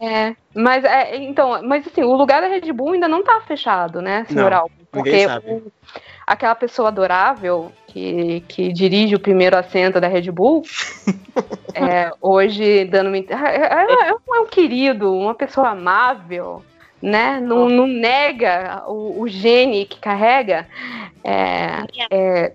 É, 0.00 0.34
mas 0.54 0.84
é, 0.84 1.16
então, 1.16 1.62
mas 1.62 1.86
assim, 1.86 2.02
o 2.02 2.14
lugar 2.14 2.40
da 2.40 2.48
Red 2.48 2.72
Bull 2.72 2.92
ainda 2.92 3.08
não 3.08 3.22
tá 3.22 3.40
fechado, 3.42 4.00
né, 4.00 4.24
senhor 4.28 4.52
Alvo? 4.52 4.72
Porque 4.90 5.26
o, 5.44 5.70
aquela 6.26 6.54
pessoa 6.54 6.88
adorável 6.88 7.70
que, 7.86 8.42
que 8.48 8.72
dirige 8.72 9.14
o 9.14 9.20
primeiro 9.20 9.56
assento 9.56 10.00
da 10.00 10.08
Red 10.08 10.30
Bull, 10.30 10.62
é, 11.74 12.12
hoje 12.20 12.84
dando 12.86 13.14
é, 13.14 13.18
é, 13.18 14.08
é, 14.08 14.08
é, 14.10 14.40
um 14.40 14.46
querido, 14.46 15.12
uma 15.12 15.34
pessoa 15.34 15.70
amável, 15.70 16.62
né? 17.02 17.40
Não, 17.40 17.68
não 17.68 17.86
nega 17.86 18.84
o, 18.86 19.20
o, 19.22 19.28
gene 19.28 19.84
que 19.86 19.98
carrega. 19.98 20.66
É, 21.24 21.84
é, 22.10 22.52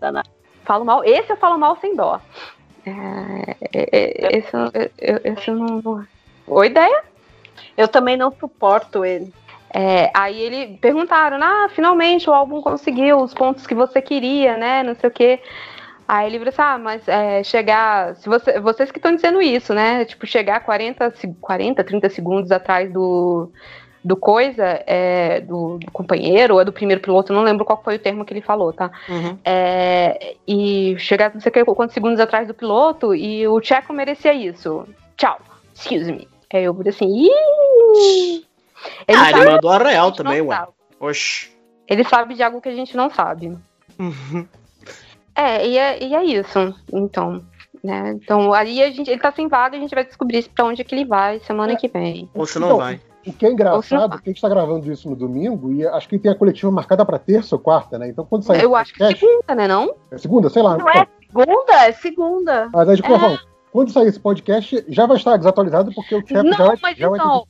falo 0.64 0.86
mal. 0.86 1.03
Esse 1.03 1.32
eu 1.32 1.38
falo 1.38 1.58
mal 1.58 1.78
sem 1.80 1.95
dó. 1.95 2.20
É, 2.86 3.56
é, 3.74 4.38
esse, 4.38 4.51
esse 5.24 5.49
eu 5.49 5.56
não, 5.56 6.06
Oi, 6.48 6.68
ideia? 6.68 7.04
Eu 7.78 7.88
também 7.88 8.16
não 8.16 8.32
suporto 8.32 9.04
ele. 9.04 9.34
É, 9.74 10.10
aí 10.14 10.39
ele 10.39 10.78
perguntaram, 10.78 11.38
ah, 11.41 11.68
finalmente 11.70 12.30
o 12.30 12.34
álbum 12.34 12.62
conseguiu 12.62 13.20
os 13.20 13.34
pontos 13.34 13.68
que 13.68 13.76
você 13.76 14.02
queria, 14.02 14.56
né? 14.56 14.84
Não 14.84 14.96
sei 14.96 15.10
o 15.10 15.14
quê. 15.14 15.39
Aí 16.08 16.28
ele 16.28 16.38
falou 16.38 16.50
assim, 16.50 16.62
ah, 16.62 16.78
mas 16.78 17.08
é, 17.08 17.43
chegar. 17.43 18.16
Se 18.16 18.30
você, 18.30 18.60
vocês 18.60 18.91
que 18.91 19.00
estão 19.00 19.16
dizendo 19.16 19.41
isso, 19.41 19.74
né? 19.74 20.06
Tipo, 20.06 20.26
chegar 20.28 20.60
40, 20.62 21.14
40 21.41 21.84
30 21.84 22.10
segundos 22.10 22.52
atrás 22.52 22.93
do, 22.93 23.50
do 24.04 24.16
coisa, 24.16 24.84
é, 24.86 25.41
do, 25.41 25.80
do, 25.80 25.91
companheiro 25.91 26.54
ou 26.54 26.62
é 26.62 26.66
do 26.66 26.72
primeiro 26.72 27.02
piloto, 27.02 27.34
não 27.34 27.41
lembro 27.41 27.66
qual 27.66 27.82
foi 27.84 27.96
o 27.96 28.00
termo 28.00 28.24
que 28.24 28.32
ele 28.32 28.41
falou, 28.41 28.72
tá? 28.72 28.91
Uhum. 29.10 29.38
É, 29.43 30.36
e 30.48 30.96
chegar 31.00 31.34
não 31.34 31.41
sei 31.41 31.52
quantos 31.52 31.93
segundos 31.96 32.20
atrás 32.20 32.48
do 32.48 32.54
piloto 32.54 33.16
e 33.16 33.48
o 33.48 33.60
Checo 33.60 33.91
merecia 33.91 34.34
isso. 34.34 34.88
Tchau. 35.18 35.39
Excuse 35.74 36.12
me. 36.12 36.35
Aí 36.56 36.64
eu 36.64 36.76
falei 36.76 36.89
assim, 36.89 37.06
Ih! 37.06 38.45
Ele 39.08 39.18
ah, 39.18 39.32
ele 39.32 39.51
mandou 39.51 39.72
a 39.72 39.78
real 39.78 40.12
também, 40.12 40.41
ué. 40.41 40.68
Oxi. 40.99 41.51
Ele 41.88 42.03
sabe 42.03 42.36
de 42.36 42.43
algo 42.43 42.62
que 42.62 42.70
a 42.70 42.76
gente 42.76 42.95
não 42.95 43.10
sabe. 43.10 43.58
Uhum. 43.99 44.47
É, 45.38 45.68
e 45.68 45.78
é, 45.78 46.01
e 46.01 46.16
é 46.16 46.24
isso. 46.24 46.74
Então, 46.93 47.43
né? 47.84 48.12
Então, 48.12 48.53
aí 48.53 48.82
a 48.82 48.89
gente, 48.89 49.12
ele 49.12 49.20
tá 49.20 49.34
sem 49.34 49.49
vaga, 49.49 49.76
a 49.76 49.80
gente 49.80 49.93
vai 49.93 50.06
descobrir 50.06 50.47
pra 50.49 50.64
onde 50.64 50.82
é 50.82 50.86
que 50.86 50.95
ele 50.95 51.03
vai 51.03 51.39
semana 51.41 51.74
é. 51.74 51.76
que 51.76 51.89
vem. 51.89 52.30
Ou 52.34 52.45
se 52.45 52.58
não 52.58 52.68
então, 52.68 52.78
vai. 52.78 53.01
O 53.28 53.34
que 53.34 53.45
é 53.45 53.51
engraçado, 53.51 54.22
que 54.22 54.30
a 54.30 54.32
gente 54.32 54.41
tá 54.41 54.47
gravando 54.47 54.89
isso 54.91 55.10
no 55.10 55.16
domingo, 55.16 55.74
e 55.74 55.86
acho 55.86 56.08
que 56.08 56.18
tem 56.18 56.32
a 56.32 56.36
coletiva 56.36 56.72
marcada 56.72 57.06
pra 57.06 57.20
terça 57.20 57.56
ou 57.56 57.60
quarta, 57.60 57.99
né? 57.99 58.08
Então 58.08 58.26
quando 58.26 58.43
sair. 58.43 58.64
Eu 58.64 58.76
acho 58.76 58.93
que 58.93 59.03
é 59.03 59.16
segunda, 59.16 59.56
né? 59.56 59.68
Não? 59.68 59.93
É 60.12 60.18
segunda, 60.18 60.49
sei 60.49 60.62
lá. 60.62 60.78
Não 60.78 60.89
é 60.89 61.08
segunda? 61.28 61.74
É 61.74 61.91
segunda. 61.91 62.70
Mas 62.72 62.89
aí 62.89 62.95
de 62.95 63.06
é. 63.06 63.39
Quando 63.76 63.92
sair 63.92 64.08
esse 64.08 64.20
podcast, 64.22 64.86
já 64.88 65.06
vai 65.06 65.18
estar 65.18 65.36
desatualizado, 65.36 65.92
porque 65.94 66.16
o 66.16 66.22
chefe 66.22 66.44
Não, 66.44 66.58
já 66.58 66.66
vai, 66.66 66.78
mas 66.82 66.98
já 66.98 67.10
vai 67.10 67.20
ter 67.20 67.26
então, 67.26 67.48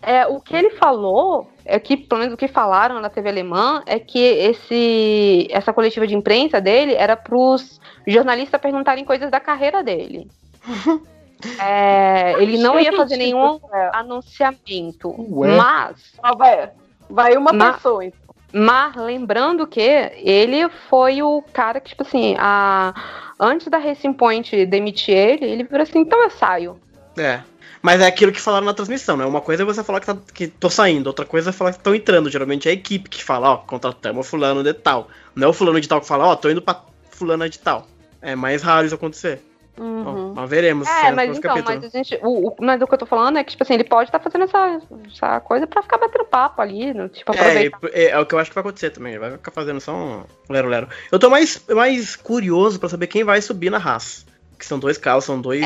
É, 0.00 0.26
o 0.26 0.40
que 0.40 0.56
ele 0.56 0.70
falou, 0.70 1.50
é 1.66 1.78
que, 1.78 1.98
pelo 1.98 2.20
menos 2.20 2.32
o 2.32 2.36
que 2.38 2.48
falaram 2.48 2.98
na 2.98 3.10
TV 3.10 3.28
alemã, 3.28 3.82
é 3.84 3.98
que 3.98 4.18
esse, 4.18 5.46
essa 5.50 5.70
coletiva 5.70 6.06
de 6.06 6.16
imprensa 6.16 6.62
dele 6.62 6.94
era 6.94 7.14
para 7.14 7.36
os 7.36 7.78
jornalistas 8.06 8.58
perguntarem 8.58 9.04
coisas 9.04 9.30
da 9.30 9.38
carreira 9.38 9.82
dele. 9.84 10.30
É, 11.58 12.34
ele 12.42 12.58
não 12.58 12.78
ia 12.78 12.92
fazer 12.92 13.16
nenhum 13.16 13.58
anunciamento. 13.94 15.08
Ué. 15.34 15.56
Mas, 15.56 16.12
Ó, 16.22 16.36
vai, 16.36 16.70
vai 17.08 17.34
uma 17.34 17.50
Ma- 17.50 17.72
pessoa, 17.72 18.04
então. 18.04 18.19
Mas 18.52 18.96
lembrando 18.96 19.66
que 19.66 19.80
ele 19.80 20.68
foi 20.88 21.22
o 21.22 21.42
cara 21.52 21.80
que, 21.80 21.90
tipo 21.90 22.02
assim, 22.02 22.34
a, 22.38 22.94
antes 23.38 23.68
da 23.68 23.78
Racing 23.78 24.12
Point 24.12 24.66
demitir 24.66 25.14
ele, 25.14 25.44
ele 25.46 25.64
virou 25.64 25.82
assim, 25.82 26.00
então 26.00 26.22
eu 26.22 26.30
saio. 26.30 26.80
É. 27.16 27.40
Mas 27.82 28.00
é 28.00 28.06
aquilo 28.06 28.30
que 28.30 28.40
falaram 28.40 28.66
na 28.66 28.74
transmissão, 28.74 29.16
né? 29.16 29.24
Uma 29.24 29.40
coisa 29.40 29.62
é 29.62 29.66
você 29.66 29.82
falar 29.82 30.00
que, 30.00 30.06
tá, 30.06 30.16
que 30.34 30.46
tô 30.48 30.68
saindo, 30.68 31.06
outra 31.06 31.24
coisa 31.24 31.48
é 31.48 31.52
falar 31.52 31.72
que 31.72 31.78
estão 31.78 31.94
entrando. 31.94 32.30
Geralmente 32.30 32.68
é 32.68 32.72
a 32.72 32.74
equipe 32.74 33.08
que 33.08 33.24
fala, 33.24 33.52
ó, 33.52 33.56
contratamos 33.56 34.28
fulano 34.28 34.62
de 34.62 34.74
tal. 34.74 35.08
Não 35.34 35.46
é 35.46 35.50
o 35.50 35.54
fulano 35.54 35.80
de 35.80 35.88
tal 35.88 36.00
que 36.00 36.06
fala, 36.06 36.26
ó, 36.26 36.36
tô 36.36 36.50
indo 36.50 36.60
pra 36.60 36.82
fulana 37.10 37.48
de 37.48 37.58
tal. 37.58 37.86
É 38.20 38.36
mais 38.36 38.62
raro 38.62 38.84
isso 38.84 38.94
acontecer. 38.94 39.42
Uhum. 39.78 40.32
Ó, 40.32 40.34
mas 40.34 40.50
veremos. 40.50 40.86
É, 40.88 41.00
cenas 41.00 41.14
mas 41.16 41.38
então, 41.38 41.54
capítulos. 41.54 41.82
mas 41.82 41.94
a 41.94 41.96
gente. 41.96 42.18
O, 42.22 42.48
o- 42.48 42.56
mas 42.60 42.82
o 42.82 42.86
que 42.86 42.94
eu 42.94 42.98
tô 42.98 43.06
falando 43.06 43.38
é 43.38 43.44
que, 43.44 43.52
tipo 43.52 43.62
assim, 43.62 43.74
ele 43.74 43.84
pode 43.84 44.08
estar 44.08 44.18
fazendo 44.20 44.44
essa, 44.44 44.80
essa 45.06 45.40
coisa 45.40 45.66
pra 45.66 45.82
ficar 45.82 45.96
batendo 45.98 46.24
papo 46.24 46.60
ali, 46.60 46.92
no- 46.92 47.08
tipo, 47.08 47.32
É, 47.34 47.38
aproveitar. 47.40 47.78
e- 47.84 47.90
é, 47.92 48.10
é 48.10 48.18
o 48.18 48.26
que 48.26 48.34
eu 48.34 48.38
acho 48.38 48.50
que 48.50 48.54
vai 48.54 48.62
acontecer 48.62 48.90
também. 48.90 49.12
Ele 49.12 49.20
vai 49.20 49.30
ficar 49.32 49.50
fazendo 49.50 49.80
só 49.80 49.92
um 49.94 50.22
lero-lero. 50.48 50.88
Eu 51.10 51.18
tô 51.18 51.30
mais, 51.30 51.64
mais 51.68 52.14
curioso 52.16 52.78
pra 52.78 52.88
saber 52.88 53.06
quem 53.06 53.24
vai 53.24 53.40
subir 53.40 53.70
na 53.70 53.78
raça. 53.78 54.26
Que 54.58 54.66
são 54.66 54.78
dois 54.78 54.98
carros, 54.98 55.24
são 55.24 55.40
dois. 55.40 55.64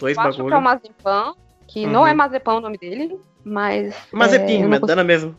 dois 0.00 0.16
eu 0.16 0.22
acho 0.24 0.44
que 0.44 0.52
é 0.52 0.56
o 0.56 0.60
Mazepam, 0.60 1.34
que 1.68 1.84
Uhum. 1.86 1.92
não 1.92 2.06
é 2.06 2.12
Mazepam 2.12 2.54
o 2.54 2.60
nome 2.60 2.76
dele, 2.78 3.16
mas. 3.44 3.94
Mas 4.10 4.32
é, 4.32 4.36
é 4.36 4.66
mas 4.66 4.80
cons- 4.80 4.88
dana 4.88 5.04
mesmo. 5.04 5.36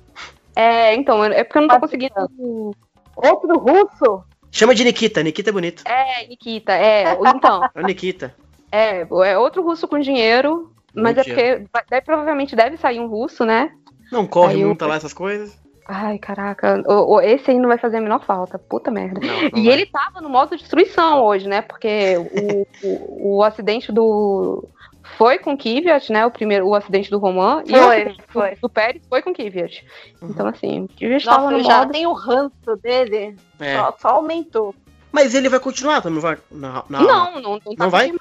É, 0.56 0.96
então, 0.96 1.22
é 1.26 1.44
porque 1.44 1.58
eu 1.58 1.62
não 1.64 1.68
tô 1.68 1.80
Mazepam. 1.80 2.10
conseguindo. 2.30 2.72
Outro 3.18 3.58
russo? 3.60 4.24
Chama 4.56 4.74
de 4.74 4.86
Nikita, 4.86 5.22
Nikita 5.22 5.50
é 5.50 5.54
bonito. 5.54 5.84
É, 5.86 6.26
Nikita, 6.28 6.72
é. 6.72 7.14
Então, 7.36 7.62
É 7.76 7.82
o 7.82 7.86
Nikita. 7.86 8.34
é, 8.72 9.02
é 9.02 9.38
outro 9.38 9.62
russo 9.62 9.86
com 9.86 10.00
dinheiro, 10.00 10.72
mas 10.94 11.18
é 11.18 11.24
porque 11.26 11.66
deve- 11.90 12.06
provavelmente 12.06 12.56
deve 12.56 12.78
sair 12.78 13.02
um 13.02 13.08
russo, 13.08 13.44
né? 13.44 13.70
Não 14.10 14.26
corre 14.26 14.54
Aí 14.54 14.62
eu- 14.62 14.68
muito 14.68 14.86
lá 14.86 14.96
essas 14.96 15.12
coisas. 15.12 15.60
Ai, 15.88 16.18
caraca, 16.18 16.82
o- 16.88 17.16
o- 17.16 17.22
esse 17.22 17.52
aí 17.52 17.60
não 17.60 17.68
vai 17.68 17.78
fazer 17.78 17.98
a 17.98 18.02
menor 18.02 18.24
falta, 18.24 18.58
puta 18.58 18.90
merda. 18.90 19.20
Não, 19.20 19.28
não 19.42 19.60
E 19.60 19.66
vai. 19.66 19.74
ele 19.74 19.86
tava 19.88 20.22
no 20.22 20.30
modo 20.30 20.56
destruição 20.56 21.22
hoje, 21.22 21.50
né? 21.50 21.62
Porque 21.62 22.16
o, 22.18 22.66
o, 22.88 23.38
o 23.38 23.44
acidente 23.44 23.92
do. 23.92 24.64
Foi 25.18 25.38
com 25.40 25.54
o 25.54 25.58
Kvyat, 25.58 26.12
né? 26.12 26.26
O 26.26 26.32
primeiro, 26.32 26.68
o 26.68 26.76
acidente 26.76 27.10
do 27.10 27.18
Roman. 27.20 27.64
e 27.66 27.74
o 27.76 27.80
Foi, 27.84 28.06
do- 28.06 28.16
foi. 28.28 28.70
Pérez 28.74 29.02
foi 29.08 29.22
com 29.22 29.30
o 29.30 29.34
Kvyat. 29.34 29.86
Uhum. 30.22 30.30
Então, 30.30 30.48
assim, 30.48 30.88
Kvyat 30.98 31.24
tava 31.26 31.44
Nossa, 31.44 31.58
no 31.58 31.64
já 31.64 31.78
modo. 31.80 31.92
tem 31.92 32.08
o 32.08 32.14
ranço 32.14 32.76
dele. 32.82 33.36
É. 33.60 33.78
Só, 33.78 33.96
só 34.00 34.08
aumentou. 34.10 34.74
Mas 35.12 35.34
ele 35.34 35.48
vai 35.48 35.60
continuar, 35.60 36.02
também 36.02 36.20
vai. 36.20 36.38
Na, 36.52 36.84
na- 36.90 37.00
Não, 37.02 37.32
não, 37.40 37.42
não 37.42 37.60
tá 37.60 37.84
Não 37.86 37.90
vai? 37.90 38.12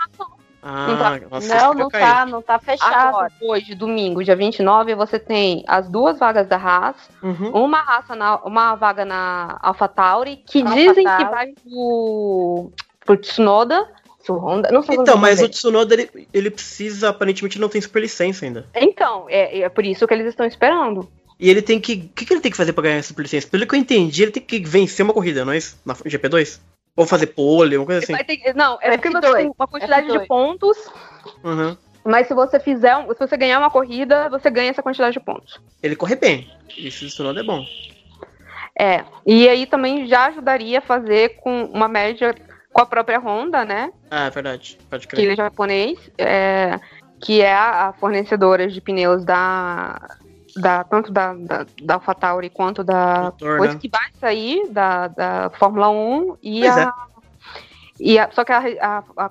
Ah, 0.66 0.86
não 0.86 0.96
tá- 0.96 1.20
nossa, 1.30 1.54
não, 1.56 1.74
não 1.74 1.88
tá, 1.90 2.24
não 2.26 2.40
tá 2.42 2.58
fechado. 2.58 3.08
Agora, 3.08 3.32
hoje, 3.42 3.74
domingo, 3.74 4.24
dia 4.24 4.34
29, 4.34 4.94
você 4.94 5.18
tem 5.18 5.62
as 5.66 5.88
duas 5.90 6.18
vagas 6.18 6.46
da 6.46 6.56
Haas, 6.56 6.96
Uhum. 7.22 7.50
uma, 7.50 7.80
raça 7.82 8.14
na, 8.16 8.36
uma 8.36 8.74
vaga 8.74 9.04
na 9.04 9.58
AlphaTauri, 9.60 10.36
que 10.38 10.60
AlphaTauri. 10.62 10.88
dizem 10.88 11.04
que 11.04 11.24
vai 11.26 11.52
pro, 11.62 12.70
pro 13.04 13.16
Tsunoda. 13.18 13.86
Honda, 14.32 14.70
não 14.70 14.82
sei 14.82 14.96
Então, 14.96 15.16
o 15.16 15.18
mas 15.18 15.42
o 15.42 15.48
Tsunoda, 15.48 15.94
ele, 15.94 16.28
ele 16.32 16.50
precisa, 16.50 17.10
aparentemente, 17.10 17.58
não 17.58 17.68
tem 17.68 17.80
super 17.80 18.00
licença 18.00 18.44
ainda. 18.44 18.66
Então, 18.74 19.26
é, 19.28 19.60
é 19.60 19.68
por 19.68 19.84
isso 19.84 20.06
que 20.06 20.14
eles 20.14 20.26
estão 20.26 20.46
esperando. 20.46 21.08
E 21.38 21.50
ele 21.50 21.60
tem 21.60 21.80
que. 21.80 21.94
O 21.94 22.08
que, 22.14 22.24
que 22.24 22.32
ele 22.32 22.40
tem 22.40 22.50
que 22.50 22.56
fazer 22.56 22.72
pra 22.72 22.82
ganhar 22.84 22.96
essa 22.96 23.08
super 23.08 23.22
licença? 23.22 23.48
Pelo 23.48 23.66
que 23.66 23.74
eu 23.74 23.78
entendi, 23.78 24.22
ele 24.22 24.30
tem 24.32 24.42
que 24.42 24.60
vencer 24.60 25.04
uma 25.04 25.12
corrida, 25.12 25.44
não 25.44 25.52
é 25.52 25.58
isso? 25.58 25.76
Na 25.84 25.94
GP2? 25.94 26.60
Ou 26.96 27.06
fazer 27.06 27.26
pole, 27.26 27.76
uma 27.76 27.84
coisa 27.86 28.00
assim. 28.04 28.14
Ter- 28.24 28.54
não, 28.54 28.78
é 28.80 28.96
porque 28.96 29.08
F2, 29.08 29.20
você 29.20 29.36
tem 29.36 29.52
uma 29.58 29.66
quantidade 29.66 30.06
F2. 30.06 30.20
de 30.20 30.26
pontos, 30.28 30.76
Uhum. 31.42 31.76
mas 32.04 32.28
se 32.28 32.34
você 32.34 32.60
fizer, 32.60 32.96
um- 32.96 33.12
se 33.12 33.18
você 33.18 33.36
ganhar 33.36 33.58
uma 33.58 33.68
corrida, 33.70 34.28
você 34.28 34.48
ganha 34.48 34.70
essa 34.70 34.82
quantidade 34.82 35.12
de 35.12 35.20
pontos. 35.20 35.60
Ele 35.82 35.96
corre 35.96 36.14
bem. 36.14 36.48
Isso 36.78 37.04
do 37.04 37.10
Tsunoda 37.10 37.40
é 37.40 37.42
bom. 37.42 37.64
É, 38.78 39.04
e 39.26 39.48
aí 39.48 39.66
também 39.66 40.06
já 40.06 40.26
ajudaria 40.26 40.78
a 40.78 40.82
fazer 40.82 41.36
com 41.40 41.64
uma 41.66 41.88
média 41.88 42.34
com 42.74 42.80
a 42.82 42.86
própria 42.86 43.20
Honda, 43.20 43.64
né? 43.64 43.92
Ah, 44.10 44.26
é 44.26 44.30
verdade. 44.30 44.76
Pode 44.90 45.06
Que 45.06 45.14
crer. 45.14 45.22
ele 45.22 45.32
é 45.34 45.36
japonês, 45.36 46.10
é, 46.18 46.78
que 47.20 47.40
é 47.40 47.54
a, 47.54 47.88
a 47.88 47.92
fornecedora 47.92 48.66
de 48.66 48.80
pneus 48.80 49.24
da, 49.24 50.00
da 50.56 50.82
tanto 50.82 51.12
da, 51.12 51.34
da, 51.34 51.66
da 51.80 51.94
AlphaTauri 51.94 52.50
quanto 52.50 52.82
da 52.82 53.26
Motor, 53.26 53.58
coisa 53.58 53.74
né? 53.74 53.80
que 53.80 53.88
vai 53.88 54.10
sair 54.18 54.68
da, 54.70 55.06
da 55.06 55.50
Fórmula 55.50 55.88
1 55.88 56.36
e 56.42 56.60
Pois 56.62 56.76
é. 56.76 56.82
a, 56.82 56.94
e 58.00 58.18
a 58.18 58.30
só 58.32 58.44
que 58.44 58.50
a, 58.52 58.58
a, 58.80 59.04
a 59.16 59.30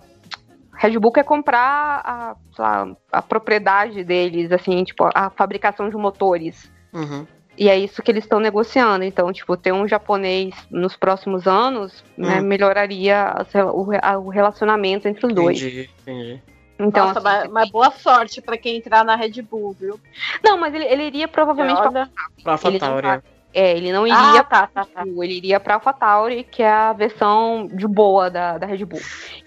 Red 0.76 0.98
Bull 0.98 1.12
quer 1.12 1.26
comprar 1.26 2.02
a, 2.06 2.36
lá, 2.58 2.96
a 3.12 3.22
propriedade 3.22 4.06
deles, 4.06 4.54
assim, 4.54 4.86
tipo, 4.86 5.10
a 5.14 5.30
fabricação 5.30 5.89
de 5.89 5.98
motores. 5.98 6.72
Uhum. 6.94 7.28
E 7.58 7.70
é 7.70 7.78
isso 7.78 8.01
que 8.01 8.10
eles 8.12 8.24
estão 8.24 8.39
negociando. 8.39 9.04
Então, 9.04 9.32
tipo, 9.32 9.56
ter 9.56 9.72
um 9.72 9.88
japonês 9.88 10.56
nos 10.72 10.95
próximos 10.95 11.47
anos 11.47 12.04
né, 12.18 12.39
Hum. 12.39 12.43
melhoraria 12.45 13.26
as 13.26 13.51
rela- 13.54 13.72
o, 13.74 14.30
relacionamento 14.30 15.08
entre 15.08 15.26
os 15.28 15.34
dois. 15.34 15.62
Entendi, 15.62 15.89
entendi. 16.01 16.41
Então, 16.80 17.08
Nossa, 17.08 17.20
assim, 17.20 17.28
mas, 17.47 17.49
mas 17.51 17.70
boa 17.70 17.91
sorte 17.91 18.41
pra 18.41 18.58
quem 18.58 18.78
entrar 18.78 19.06
na 19.06 19.16
Red 19.16 19.41
Bull, 19.43 19.76
viu? 19.80 19.99
não, 20.43 20.58
mas 20.58 20.74
ele, 20.74 20.86
ele 20.86 21.04
iria 21.04 21.28
provavelmente 21.28 21.78
pra, 21.80 21.89
Olha. 21.89 22.10
Pra 22.43 22.54
Ele 22.66 22.80
não 22.80 22.88
AlphaTauri. 22.88 23.08
vai. 23.08 23.22
é, 23.54 23.78
ele 23.78 23.91
não 23.93 24.04
Ah, 24.06 24.08
iria 24.30 24.43
tá, 24.43 24.66
tá, 24.68 24.84
tá. 24.86 25.04
ele 25.06 25.38
iria 25.38 25.60
pra 25.60 25.76
AlphaTauri, 25.76 26.43
que 26.43 26.64
é 26.64 26.72
a 26.72 26.91
versão 26.91 27.68
de 27.72 27.88
boa 27.88 28.32
da, 28.32 28.58
da 28.58 28.66
Red 28.66 28.84
Bull. 28.86 28.99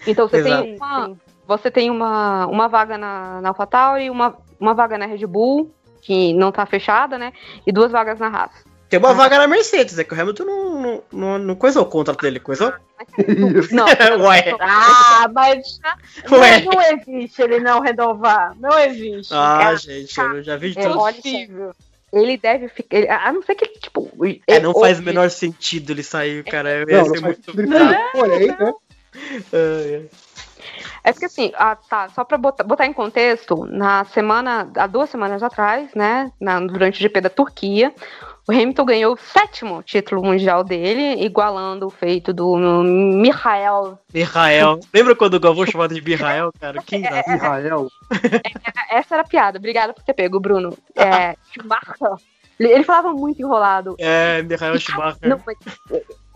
Então 0.07 0.29
você 0.29 0.41
tem 0.41 0.75
uma, 0.77 1.17
você 1.45 1.69
tem 1.69 1.91
uma, 1.91 2.47
uma 2.47 2.69
vaga 2.69 2.97
na, 2.97 3.41
na 3.41 3.49
AlphaTauri, 3.49 4.09
uma, 4.09 4.37
uma 4.57 4.73
vaga 4.73 4.97
na 4.97 5.05
Red 5.05 5.27
Bull, 5.27 5.69
que 6.07 6.33
não 6.33 6.53
tá 6.53 6.65
fechada, 6.65 7.17
né? 7.17 7.33
E 7.67 7.71
duas 7.73 7.91
vagas 7.91 8.17
na 8.17 8.27
Haas. 8.27 8.51
Tem 8.89 8.97
uma 8.97 9.13
vaga 9.13 9.37
na 9.37 9.45
Mercedes, 9.47 9.99
é 9.99 10.05
que 10.05 10.13
o 10.13 10.19
Hamilton 10.21 10.45
não, 10.45 10.81
não, 10.81 11.03
não, 11.11 11.37
não 11.39 11.55
coisou 11.55 11.83
o 11.83 11.85
contrato 11.85 12.21
dele, 12.21 12.39
coisou? 12.39 12.71
Não, 13.71 13.85
Ué. 14.25 14.55
Ah, 14.61 15.29
mas 15.33 15.79
Ué. 16.31 16.61
não, 16.61 16.71
não 16.71 16.81
existe 16.81 17.41
ele 17.41 17.59
não 17.59 17.81
renovar. 17.81 18.55
Não 18.57 18.79
existe. 18.79 19.33
Ah, 19.33 19.75
gente, 19.75 20.17
eu 20.17 20.41
já 20.41 20.55
vi 20.55 20.71
de 20.71 20.79
É, 20.79 20.83
tudo. 20.87 20.99
olha, 20.99 21.11
Impossível. 21.17 21.71
ele 22.13 22.37
deve 22.37 22.69
ficar. 22.69 22.95
ele- 22.97 23.09
a 23.09 23.31
não 23.33 23.43
ser 23.43 23.55
que 23.55 23.65
ele, 23.65 23.73
tipo. 23.79 24.09
É, 24.47 24.59
não 24.61 24.73
faz 24.73 24.99
o 24.99 25.03
menor 25.03 25.29
sentido 25.29 25.91
ele 25.91 26.01
sair, 26.03 26.43
cara. 26.45 26.79
Ia 26.79 26.85
Não, 26.85 27.07
não 27.07 27.21
muito. 27.21 27.53
Porém, 28.13 28.47
né? 28.47 28.73
É 31.03 31.11
porque 31.11 31.25
assim, 31.25 31.51
ah, 31.57 31.75
tá, 31.75 32.09
só 32.09 32.23
pra 32.23 32.37
botar, 32.37 32.63
botar 32.63 32.85
em 32.85 32.93
contexto, 32.93 33.65
na 33.65 34.03
semana, 34.05 34.69
há 34.75 34.87
duas 34.87 35.09
semanas 35.09 35.41
atrás, 35.43 35.93
né, 35.95 36.31
na- 36.39 36.59
durante 36.59 36.99
o 36.99 37.01
GP 37.01 37.21
da 37.21 37.29
Turquia, 37.29 37.93
o 38.47 38.51
Hamilton 38.51 38.85
ganhou 38.85 39.13
o 39.13 39.17
sétimo 39.17 39.83
título 39.83 40.23
mundial 40.23 40.63
dele, 40.63 41.21
igualando 41.23 41.87
o 41.87 41.89
feito 41.89 42.31
do 42.33 42.55
Michael. 42.57 43.99
Mihael. 44.13 44.79
Lembra 44.93 45.15
quando 45.15 45.33
o 45.33 45.39
Galvão 45.39 45.65
chamava 45.65 45.93
de 45.93 46.01
Mihael, 46.01 46.51
cara? 46.59 46.81
Quem 46.85 47.01
dá? 47.01 47.23
Israel. 47.27 47.87
Essa 48.89 49.15
era 49.15 49.23
a 49.23 49.27
piada, 49.27 49.57
obrigada 49.57 49.93
por 49.93 50.03
ter 50.03 50.13
pego, 50.13 50.39
Bruno. 50.39 50.77
É, 50.95 51.35
Schumacher. 51.51 52.25
Ele, 52.59 52.83
falava 52.83 53.11
muito 53.11 53.41
enrolado. 53.41 53.95
É, 53.99 54.41
Mihael 54.41 54.79
Schumacher. 54.79 55.29
Não, 55.29 55.39
mas, 55.45 55.57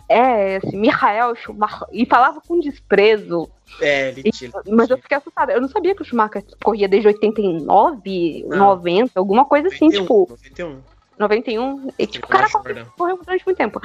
é, 0.10 0.58
assim, 0.58 0.78
Michael 0.78 1.36
Schumacher. 1.36 1.88
E 1.92 2.06
falava 2.06 2.42
com 2.46 2.60
desprezo. 2.60 3.50
É, 3.80 4.10
ele 4.10 4.32
tinha. 4.32 4.52
Mas 4.68 4.90
eu 4.90 4.98
fiquei 4.98 5.18
assustada. 5.18 5.52
Eu 5.54 5.62
não 5.62 5.68
sabia 5.68 5.96
que 5.96 6.02
o 6.02 6.06
Schumacher 6.06 6.44
corria 6.64 6.88
desde 6.88 7.08
89, 7.08 8.46
Não. 8.48 8.58
90, 8.58 9.20
alguma 9.20 9.46
coisa 9.46 9.68
assim, 9.70 9.86
91, 9.86 10.02
tipo, 10.02 10.28
91. 10.30 10.82
91. 11.18 11.88
E, 11.98 12.08
tipo, 12.08 12.26
o 12.26 12.30
cara 12.30 12.50
correu, 12.50 12.86
correu 12.98 13.18
durante 13.18 13.46
muito 13.46 13.58
tempo. 13.58 13.80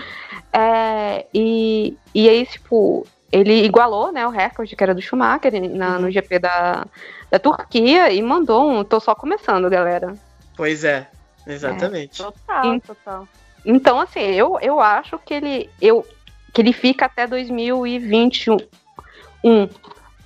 É, 0.52 1.26
e, 1.34 1.96
e 2.14 2.28
aí, 2.28 2.46
tipo, 2.46 3.06
ele 3.30 3.64
igualou, 3.64 4.10
né, 4.12 4.26
o 4.26 4.30
recorde 4.30 4.74
que 4.74 4.82
era 4.82 4.94
do 4.94 5.02
Schumacher 5.02 5.52
na- 5.70 5.96
Uhum. 5.96 6.02
no 6.02 6.10
GP 6.10 6.38
da, 6.38 6.86
da 7.30 7.38
Turquia 7.38 8.10
e 8.12 8.22
mandou 8.22 8.70
um. 8.70 8.84
Tô 8.84 8.98
só 9.00 9.14
começando, 9.14 9.68
galera. 9.68 10.14
Pois 10.56 10.84
é, 10.84 11.06
exatamente. 11.46 12.22
Total, 12.22 12.64
Sim. 12.64 12.80
total. 12.80 13.28
Então, 13.64 14.00
assim, 14.00 14.20
eu, 14.20 14.58
eu 14.62 14.80
acho 14.80 15.18
que 15.18 15.34
ele, 15.34 15.68
eu, 15.82 16.06
que 16.54 16.62
ele 16.62 16.72
fica 16.72 17.06
até 17.06 17.26
2021. 17.26 18.56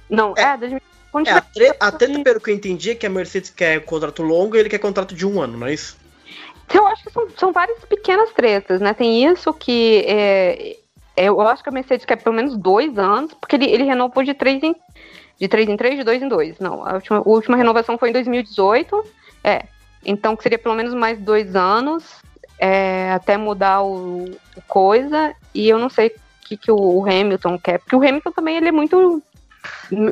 Não, 0.08 0.34
É. 0.36 0.42
é, 0.42 0.56
2000, 0.56 0.80
quando 1.12 1.26
É, 1.28 1.32
a, 1.32 1.40
tiver- 1.40 1.52
tre- 1.72 1.76
a 1.80 1.92
treta, 1.92 2.20
pelo 2.24 2.40
que 2.40 2.50
eu 2.50 2.54
entendi, 2.54 2.90
é 2.90 2.94
que 2.94 3.06
a 3.06 3.10
Mercedes 3.10 3.50
quer 3.50 3.84
contrato 3.84 4.22
longo 4.22 4.56
e 4.56 4.58
ele 4.60 4.68
quer 4.68 4.78
contrato 4.78 5.14
de 5.14 5.26
um 5.26 5.40
ano, 5.40 5.58
não 5.58 5.66
é 5.66 5.74
isso? 5.74 5.96
Eu 6.72 6.86
acho 6.86 7.02
que 7.02 7.10
são, 7.10 7.28
são 7.36 7.52
várias 7.52 7.84
pequenas 7.84 8.30
tretas, 8.30 8.80
né? 8.80 8.94
Tem 8.94 9.24
isso 9.26 9.52
que 9.52 10.04
é, 10.06 10.76
eu 11.16 11.40
acho 11.40 11.62
que 11.62 11.68
a 11.68 11.72
Mercedes 11.72 12.06
quer 12.06 12.16
pelo 12.16 12.34
menos 12.34 12.56
dois 12.56 12.96
anos, 12.96 13.34
porque 13.34 13.56
ele, 13.56 13.66
ele 13.66 13.84
renovou 13.84 14.22
de 14.22 14.34
três 14.34 14.62
em, 14.62 14.74
De 15.38 15.48
3 15.48 15.68
em 15.68 15.76
3, 15.76 15.96
de 15.96 16.04
2 16.04 16.22
em 16.22 16.28
2. 16.28 16.58
Não, 16.60 16.86
a 16.86 16.94
última, 16.94 17.18
a 17.18 17.22
última 17.28 17.56
renovação 17.56 17.98
foi 17.98 18.10
em 18.10 18.12
2018. 18.12 19.04
É. 19.42 19.64
Então 20.04 20.36
que 20.36 20.42
seria 20.42 20.58
pelo 20.58 20.74
menos 20.74 20.94
mais 20.94 21.18
dois 21.18 21.56
anos 21.56 22.04
é, 22.58 23.10
até 23.12 23.36
mudar 23.36 23.82
o, 23.82 24.24
o, 24.56 24.62
coisa. 24.68 25.34
E 25.54 25.68
eu 25.68 25.78
não 25.78 25.88
sei 25.90 26.14
que, 26.50 26.56
que 26.56 26.72
o 26.72 27.04
Hamilton 27.04 27.58
quer. 27.58 27.78
Porque 27.78 27.94
o 27.94 28.02
Hamilton 28.02 28.32
também 28.32 28.56
ele 28.56 28.68
é 28.68 28.72
muito. 28.72 29.22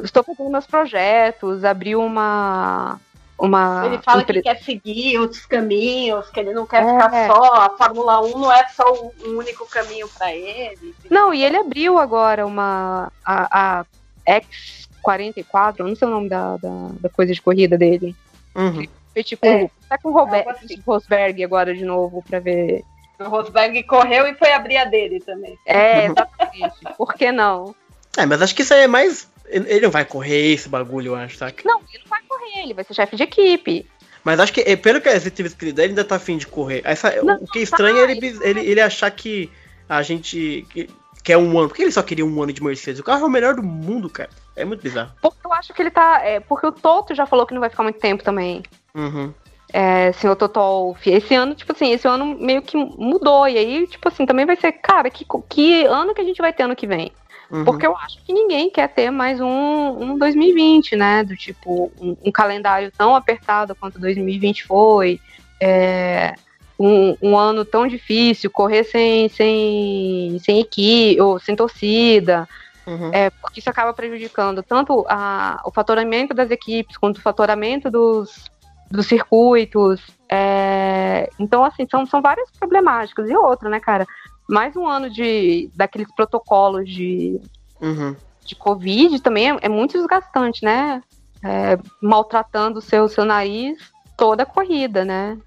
Estou 0.05 0.23
fazendo 0.23 0.51
meus 0.51 0.67
projetos, 0.67 1.65
abriu 1.65 2.01
uma. 2.01 3.01
Uma 3.39 3.87
ele 3.87 3.99
fala 3.99 4.23
empre... 4.23 4.43
que 4.43 4.49
quer 4.49 4.61
seguir 4.61 5.17
outros 5.19 5.47
caminhos, 5.47 6.29
que 6.29 6.41
ele 6.41 6.53
não 6.53 6.67
quer 6.67 6.83
é. 6.83 6.93
ficar 6.93 7.27
só. 7.29 7.55
A 7.55 7.71
Fórmula 7.71 8.21
1 8.21 8.39
não 8.39 8.53
é 8.53 8.67
só 8.69 8.85
um 9.25 9.39
único 9.39 9.65
caminho 9.69 10.09
para 10.09 10.35
ele. 10.35 10.95
Não, 11.09 11.33
e 11.33 11.45
ele 11.45 11.57
abriu 11.57 11.99
agora 11.99 12.47
uma. 12.47 13.13
A, 13.25 13.81
a 13.81 13.87
X44, 14.27 15.79
não 15.79 15.95
sei 15.95 16.09
o 16.09 16.11
nome 16.11 16.29
da, 16.29 16.57
da, 16.57 16.89
da 17.01 17.09
coisa 17.09 17.33
de 17.33 17.41
corrida 17.41 17.79
dele. 17.79 18.15
Uhum. 18.57 18.87
Foi 19.13 19.23
tipo, 19.23 19.47
é. 19.47 19.71
tá 19.89 19.99
com 19.99 20.11
o 20.11 20.13
Robert, 20.13 20.49
assim. 20.49 20.83
Rosberg 20.85 21.43
agora 21.43 21.75
de 21.75 21.85
novo 21.85 22.23
pra 22.29 22.41
ver. 22.41 22.85
O 23.19 23.29
Rosberg 23.29 23.83
correu 23.83 24.27
e 24.27 24.35
foi 24.35 24.53
abrir 24.53 24.77
a 24.77 24.85
dele 24.85 25.21
também. 25.21 25.59
É, 25.67 26.07
exatamente. 26.07 26.77
Por 26.97 27.15
que 27.15 27.33
não? 27.33 27.75
É, 28.17 28.25
mas 28.27 28.41
acho 28.43 28.55
que 28.55 28.63
isso 28.63 28.75
aí 28.75 28.83
é 28.83 28.89
mais. 28.89 29.29
Ele 29.47 29.81
não 29.81 29.91
vai 29.91 30.05
correr 30.05 30.53
esse 30.53 30.69
bagulho, 30.69 31.13
eu 31.13 31.15
acho, 31.17 31.39
tá? 31.39 31.51
Não, 31.65 31.81
ele 31.93 32.03
não 32.03 32.11
vai 32.11 32.21
correr, 32.29 32.63
ele 32.63 32.75
vai 32.75 32.85
ser 32.85 32.95
chefe 32.95 33.17
de 33.17 33.23
equipe. 33.23 33.87
Mas 34.23 34.41
acho 34.41 34.53
que, 34.53 34.61
é, 34.61 34.77
pelo 34.77 35.01
que 35.01 35.09
a 35.09 35.19
gente 35.19 35.31
teve 35.31 35.49
escrito, 35.49 35.79
ele 35.79 35.89
ainda 35.89 36.05
tá 36.05 36.17
afim 36.17 36.37
de 36.37 36.47
correr. 36.47 36.83
Essa, 36.85 37.23
não, 37.23 37.37
o 37.37 37.47
que 37.47 37.61
é 37.61 37.63
estranho 37.63 37.97
tá, 37.97 38.03
é 38.03 38.11
ele, 38.11 38.39
ele, 38.43 38.61
ele 38.61 38.81
achar 38.81 39.11
que 39.11 39.51
a 39.89 40.03
gente. 40.03 40.67
Que, 40.71 40.89
quer 41.25 41.37
um 41.37 41.59
ano. 41.59 41.69
Por 41.69 41.77
que 41.77 41.83
ele 41.83 41.93
só 41.93 42.03
queria 42.03 42.25
um 42.25 42.43
ano 42.43 42.53
de 42.53 42.63
Mercedes? 42.63 43.01
O 43.01 43.05
carro 43.05 43.25
é 43.25 43.27
o 43.27 43.31
melhor 43.31 43.55
do 43.55 43.63
mundo, 43.63 44.09
cara. 44.09 44.31
É 44.57 44.65
muito 44.65 44.83
bizarro. 44.83 45.13
Porque 45.21 45.39
eu 45.45 45.53
acho 45.53 45.73
que 45.73 45.81
ele 45.81 45.91
tá. 45.91 46.21
É, 46.23 46.41
porque 46.41 46.67
o 46.67 46.73
Toto 46.73 47.15
já 47.15 47.27
falou 47.27 47.47
que 47.47 47.55
não 47.55 47.61
vai 47.61 47.71
ficar 47.71 47.83
muito 47.83 47.99
tempo 47.99 48.23
também. 48.23 48.63
Uhum. 48.95 49.33
É, 49.73 50.13
senhor 50.13 50.35
Totolfi. 50.37 51.11
Esse 51.11 51.35
ano, 51.35 51.55
tipo 51.55 51.73
assim, 51.73 51.93
esse 51.93 52.09
ano 52.09 52.25
meio 52.25 52.63
que 52.63 52.77
mudou. 52.77 53.47
E 53.47 53.59
aí, 53.59 53.87
tipo 53.87 54.09
assim, 54.09 54.25
também 54.25 54.47
vai 54.47 54.57
ser, 54.57 54.73
cara, 54.73 55.11
que, 55.11 55.27
que 55.49 55.85
ano 55.85 56.15
que 56.15 56.21
a 56.21 56.25
gente 56.25 56.41
vai 56.41 56.53
ter 56.53 56.63
ano 56.63 56.77
que 56.77 56.87
vem? 56.87 57.13
Uhum. 57.51 57.65
Porque 57.65 57.87
eu 57.87 57.97
acho 57.97 58.23
que 58.25 58.33
ninguém 58.33 58.71
quer 58.71 58.89
ter 58.89 59.11
mais 59.11 59.41
um, 59.41 59.47
um 59.47 60.19
2020, 60.19 60.97
né? 60.97 61.25
Do 61.25 61.37
tipo, 61.37 61.91
um, 62.01 62.17
um 62.25 62.33
calendário 62.33 62.93
tão 62.97 63.15
apertado 63.15 63.75
quanto 63.75 63.99
2020 63.99 64.65
foi. 64.65 65.21
É, 65.61 66.35
um, 66.79 67.17
um, 67.21 67.37
ano 67.37 67.65
tão 67.65 67.87
difícil, 67.87 68.51
correr 68.51 68.85
sem, 68.85 69.29
sem, 69.29 70.39
sem 70.41 70.61
equipe 70.61 71.21
ou 71.21 71.39
sem 71.39 71.57
torcida. 71.57 72.49
Uhum. 72.87 73.11
É, 73.13 73.29
porque 73.31 73.61
isso 73.61 73.69
acaba 73.69 73.93
prejudicando 73.93 74.63
tanto 74.63 75.05
a, 75.09 75.61
o 75.65 75.71
faturamento 75.71 76.33
das 76.33 76.51
equipes 76.51 76.97
quanto 76.97 77.19
o 77.19 77.23
faturamento 77.23 77.91
dos, 77.91 78.51
dos 78.91 79.07
circuitos. 79.07 80.01
É, 80.29 81.29
então, 81.39 81.65
assim, 81.65 81.87
são, 81.91 82.07
são 82.07 82.21
várias 82.21 82.51
problemáticas. 82.51 83.29
E 83.29 83.37
outra, 83.37 83.69
né, 83.69 83.81
cara? 83.81 84.07
Mais 84.49 84.75
um 84.77 84.87
ano 84.87 85.11
de 85.11 85.71
daqueles 85.75 86.11
protocolos 86.15 86.89
de, 86.89 87.41
uhum. 87.81 88.17
de 88.45 88.57
Covid 88.57 89.21
também 89.21 89.51
é, 89.51 89.59
é 89.63 89.69
muito 89.69 89.99
desgastante, 89.99 90.65
né? 90.65 91.03
É, 91.45 91.79
maltratando 92.01 92.79
o 92.79 92.83
seu, 92.83 93.09
seu 93.09 93.25
nariz 93.25 93.79
toda 94.17 94.43
a 94.43 94.47
corrida, 94.47 95.05
né? 95.05 95.39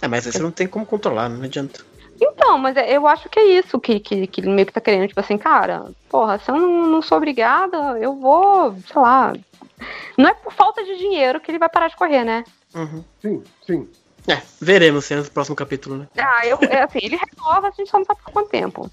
É, 0.00 0.06
mas 0.06 0.24
você 0.24 0.38
não 0.38 0.50
tem 0.50 0.66
como 0.66 0.86
controlar, 0.86 1.28
não 1.28 1.42
adianta. 1.42 1.80
Então, 2.20 2.58
mas 2.58 2.76
é, 2.76 2.96
eu 2.96 3.06
acho 3.08 3.28
que 3.28 3.38
é 3.38 3.58
isso 3.58 3.80
que, 3.80 3.98
que, 3.98 4.26
que 4.26 4.40
ele 4.40 4.50
meio 4.50 4.66
que 4.66 4.72
tá 4.72 4.80
querendo, 4.80 5.08
tipo 5.08 5.20
assim, 5.20 5.36
cara, 5.36 5.90
porra, 6.08 6.38
se 6.38 6.50
eu 6.50 6.56
não, 6.56 6.86
não 6.86 7.02
sou 7.02 7.18
obrigada, 7.18 7.98
eu 7.98 8.14
vou, 8.14 8.76
sei 8.86 9.00
lá. 9.00 9.32
Não 10.16 10.28
é 10.28 10.34
por 10.34 10.52
falta 10.52 10.84
de 10.84 10.96
dinheiro 10.96 11.40
que 11.40 11.50
ele 11.50 11.58
vai 11.58 11.68
parar 11.68 11.88
de 11.88 11.96
correr, 11.96 12.24
né? 12.24 12.44
Uhum. 12.74 13.04
Sim, 13.20 13.42
sim. 13.66 13.88
É, 14.26 14.40
veremos 14.58 15.10
no 15.10 15.30
próximo 15.30 15.54
capítulo, 15.54 15.98
né? 15.98 16.08
Ah, 16.16 16.46
eu, 16.46 16.58
é 16.62 16.82
assim, 16.82 16.98
ele 17.02 17.16
renova, 17.16 17.68
a 17.68 17.70
gente 17.70 17.90
só 17.90 17.98
não 17.98 18.06
sabe 18.06 18.20
por 18.22 18.32
quanto 18.32 18.48
tempo. 18.48 18.90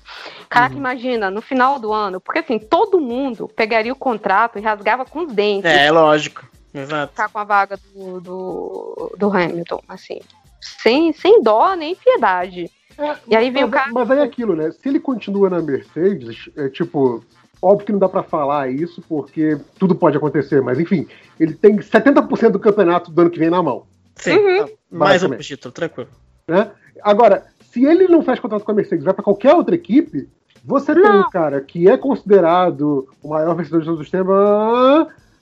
Caraca, 0.49 0.73
uhum. 0.73 0.79
imagina, 0.79 1.31
no 1.31 1.41
final 1.41 1.79
do 1.79 1.93
ano, 1.93 2.19
porque 2.19 2.39
assim, 2.39 2.59
todo 2.59 2.99
mundo 2.99 3.47
pegaria 3.47 3.93
o 3.93 3.95
contrato 3.95 4.59
e 4.59 4.61
rasgava 4.61 5.05
com 5.05 5.25
os 5.25 5.33
dentes. 5.33 5.71
É, 5.71 5.85
é 5.85 5.91
lógico. 5.91 6.45
Exato. 6.73 7.13
Tá 7.13 7.29
com 7.29 7.39
a 7.39 7.43
vaga 7.43 7.77
do, 7.93 8.19
do, 8.19 9.15
do 9.17 9.29
Hamilton, 9.29 9.81
assim. 9.87 10.19
Sem, 10.59 11.13
sem 11.13 11.41
dó 11.41 11.75
nem 11.75 11.95
piedade. 11.95 12.69
É, 12.97 13.15
e 13.27 13.35
aí 13.35 13.49
vem 13.49 13.63
mas, 13.63 13.69
o 13.69 13.73
cara. 13.73 13.91
Mas 13.91 14.11
aí 14.11 14.19
é 14.19 14.23
aquilo, 14.23 14.55
né? 14.55 14.71
Se 14.71 14.87
ele 14.87 14.99
continua 14.99 15.49
na 15.49 15.61
Mercedes, 15.61 16.49
é 16.55 16.69
tipo. 16.69 17.23
Óbvio 17.61 17.85
que 17.85 17.91
não 17.91 17.99
dá 17.99 18.09
para 18.09 18.23
falar 18.23 18.71
isso, 18.71 19.03
porque 19.07 19.57
tudo 19.77 19.93
pode 19.93 20.17
acontecer, 20.17 20.61
mas 20.61 20.79
enfim, 20.79 21.07
ele 21.39 21.53
tem 21.53 21.77
70% 21.77 22.49
do 22.49 22.59
campeonato 22.59 23.11
do 23.11 23.21
ano 23.21 23.29
que 23.29 23.37
vem 23.37 23.49
na 23.49 23.61
mão. 23.61 23.85
Sim, 24.15 24.37
uhum. 24.37 24.65
mais 24.89 25.23
um 25.23 25.29
título, 25.37 25.71
tranquilo. 25.71 26.09
Né? 26.47 26.71
Agora, 27.03 27.45
se 27.71 27.85
ele 27.85 28.07
não 28.07 28.23
faz 28.23 28.39
contrato 28.39 28.63
com 28.63 28.71
a 28.71 28.75
Mercedes, 28.75 29.05
vai 29.05 29.13
para 29.13 29.23
qualquer 29.23 29.53
outra 29.53 29.75
equipe, 29.75 30.27
você 30.63 30.93
não. 30.93 31.03
tem 31.03 31.19
um 31.19 31.29
cara 31.29 31.61
que 31.61 31.89
é 31.89 31.97
considerado 31.97 33.07
o 33.21 33.29
maior 33.29 33.55
vencedor 33.55 33.79
de 33.79 33.85
todos 33.85 34.01
os 34.01 34.09
tempos, 34.09 34.33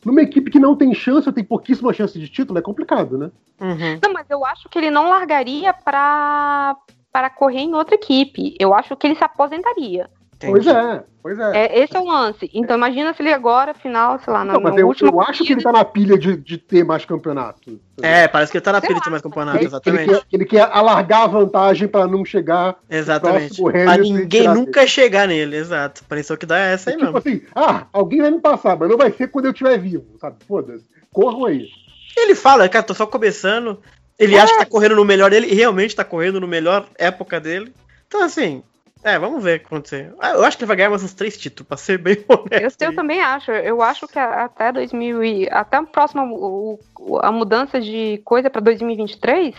numa 0.06 0.22
equipe 0.22 0.52
que 0.52 0.60
não 0.60 0.76
tem 0.76 0.94
chance, 0.94 1.28
ou 1.28 1.34
tem 1.34 1.44
pouquíssima 1.44 1.94
chance 1.94 2.18
de 2.20 2.28
título, 2.28 2.60
é 2.60 2.62
complicado, 2.62 3.18
né? 3.18 3.32
Uhum. 3.60 4.00
Não, 4.04 4.14
mas 4.14 4.30
eu 4.30 4.46
acho 4.46 4.70
que 4.70 4.78
ele 4.78 4.92
não 4.92 5.10
largaria 5.10 5.74
para 5.74 6.76
para 7.12 7.30
correr 7.30 7.62
em 7.62 7.74
outra 7.74 7.96
equipe. 7.96 8.56
Eu 8.60 8.74
acho 8.74 8.96
que 8.96 9.08
ele 9.08 9.16
se 9.16 9.24
aposentaria. 9.24 10.08
Entendi. 10.40 10.54
Pois 10.54 10.68
é, 10.68 11.04
pois 11.22 11.40
é. 11.40 11.66
é. 11.66 11.80
Esse 11.84 11.98
é 11.98 12.00
o 12.00 12.06
lance. 12.06 12.50
Então 12.54 12.78
imagina 12.78 13.14
se 13.14 13.22
ele 13.22 13.34
agora, 13.34 13.74
final, 13.74 14.18
sei 14.20 14.32
lá, 14.32 14.46
na 14.46 14.54
Não, 14.54 14.62
mas 14.62 14.78
eu, 14.78 14.94
eu 15.02 15.22
acho 15.22 15.44
que 15.44 15.52
ele 15.52 15.62
tá 15.62 15.72
na 15.72 15.84
pilha 15.84 16.18
de, 16.18 16.38
de 16.38 16.58
ter 16.58 16.86
mais 16.86 17.04
campeonato. 17.04 17.78
É, 18.02 18.26
parece 18.26 18.50
que 18.50 18.58
ele 18.58 18.64
tá 18.64 18.72
na 18.72 18.80
pilha 18.80 18.96
de 18.96 19.02
ter 19.02 19.10
mais 19.10 19.22
campeonato, 19.22 19.62
exatamente. 19.62 20.10
Ele 20.10 20.20
quer, 20.20 20.26
ele 20.32 20.46
quer 20.46 20.70
alargar 20.72 21.24
a 21.24 21.28
vantagem 21.28 21.90
para 21.90 22.08
não 22.08 22.24
chegar. 22.24 22.78
Exatamente. 22.90 23.62
Pra 23.62 23.98
ninguém 23.98 24.48
nunca 24.48 24.80
dele. 24.80 24.88
chegar 24.88 25.28
nele, 25.28 25.58
exato. 25.58 26.06
Pareceu 26.06 26.38
que 26.38 26.46
dá 26.46 26.58
essa 26.58 26.90
aí 26.90 26.96
é, 26.96 27.00
tipo 27.00 27.12
mesmo. 27.12 27.18
assim, 27.18 27.42
ah, 27.54 27.88
alguém 27.92 28.22
vai 28.22 28.32
me 28.32 28.40
passar, 28.40 28.78
mas 28.78 28.90
não 28.90 28.98
vai 28.98 29.12
ser 29.12 29.28
quando 29.28 29.46
eu 29.46 29.52
estiver 29.52 29.78
vivo, 29.78 30.06
sabe? 30.22 30.38
Foda-se. 30.48 30.86
Corram 31.12 31.46
aí. 31.46 31.68
Ele 32.16 32.34
fala, 32.34 32.70
cara, 32.70 32.84
tô 32.84 32.94
só 32.94 33.06
começando. 33.06 33.80
Ele 34.18 34.36
é. 34.36 34.40
acha 34.40 34.54
que 34.54 34.60
tá 34.60 34.66
correndo 34.66 34.96
no 34.96 35.04
melhor 35.04 35.32
dele 35.32 35.48
e 35.48 35.56
realmente 35.56 35.96
tá 35.96 36.06
correndo 36.06 36.40
no 36.40 36.48
melhor 36.48 36.88
época 36.98 37.42
dele. 37.42 37.74
Então, 38.08 38.24
assim, 38.24 38.64
é, 39.04 39.18
vamos 39.18 39.44
ver 39.44 39.58
o 39.58 39.60
que 39.60 39.66
acontecer. 39.66 40.14
Ah, 40.20 40.32
eu 40.32 40.44
acho 40.44 40.58
que 40.58 40.64
ele 40.64 40.68
vai 40.68 40.78
ganhar 40.78 40.90
mais 40.90 41.04
uns 41.04 41.14
três 41.14 41.38
títulos, 41.38 41.68
pra 41.68 41.78
ser 41.78 41.98
bem 41.98 42.18
honesto. 42.28 42.82
Eu, 42.82 42.90
eu 42.90 42.96
também 42.96 43.22
acho. 43.22 43.52
Eu 43.52 43.82
acho 43.82 44.08
que 44.08 44.20
até 44.20 44.72
2000 44.72 45.24
e, 45.24 45.50
até 45.50 45.78
a 45.78 45.84
próxima 45.84 46.24
o, 46.26 46.80
a 47.22 47.32
mudança 47.32 47.80
de 47.80 48.22
coisa 48.26 48.50
pra 48.50 48.62
2023, 48.62 49.56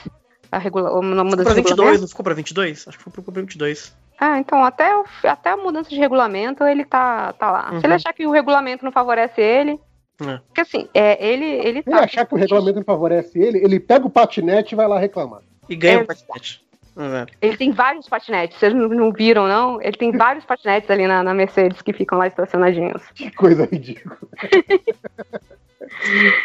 a, 0.53 0.59
regula, 0.59 0.91
a 0.91 1.25
mudança 1.25 1.45
pra 1.45 1.55
22, 1.55 2.01
não 2.01 2.09
ficou 2.09 2.25
pra 2.25 2.35
22? 2.35 2.89
Acho 2.89 2.99
que 2.99 3.05
foi 3.05 3.25
pra 3.25 3.41
22. 3.41 3.95
Ah, 4.19 4.39
então 4.39 4.63
até, 4.63 4.91
até 5.25 5.51
a 5.51 5.57
mudança 5.57 5.89
de 5.89 5.97
regulamento 5.97 6.63
ele 6.65 6.85
tá, 6.85 7.33
tá 7.33 7.51
lá. 7.51 7.71
Uhum. 7.73 7.81
Se 7.81 7.87
ele 7.87 7.95
achar 7.95 8.13
que 8.13 8.27
o 8.27 8.31
regulamento 8.31 8.85
não 8.85 8.93
favorece 8.93 9.41
ele, 9.41 9.81
é. 10.21 10.39
Porque 10.47 10.61
assim, 10.61 10.89
é, 10.93 11.27
ele, 11.27 11.47
ele 11.47 11.83
tá. 11.83 11.91
Ele 11.93 12.01
achar 12.05 12.27
que 12.27 12.35
o 12.35 12.37
regulamento 12.37 12.77
não 12.77 12.85
favorece 12.85 13.39
ele, 13.39 13.59
ele 13.59 13.81
pega 13.81 14.07
o 14.07 14.11
patinete 14.11 14.75
e 14.75 14.77
vai 14.77 14.87
lá 14.87 14.99
reclamar. 14.99 15.41
E 15.69 15.75
ganha 15.75 16.03
o 16.03 16.07
patinete. 16.07 16.63
É. 16.97 17.27
Ele 17.41 17.57
tem 17.57 17.71
vários 17.73 18.09
patinetes, 18.09 18.59
vocês 18.59 18.75
não 18.75 19.13
viram, 19.13 19.47
não? 19.47 19.81
Ele 19.81 19.97
tem 19.97 20.11
vários 20.13 20.45
patinetes 20.45 20.91
ali 20.91 21.07
na, 21.07 21.23
na 21.23 21.33
Mercedes 21.33 21.81
que 21.83 21.93
ficam 21.93 22.19
lá 22.19 22.27
estacionadinhos. 22.27 23.03
Que 23.15 23.31
coisa 23.31 23.69
ridícula. 23.71 24.19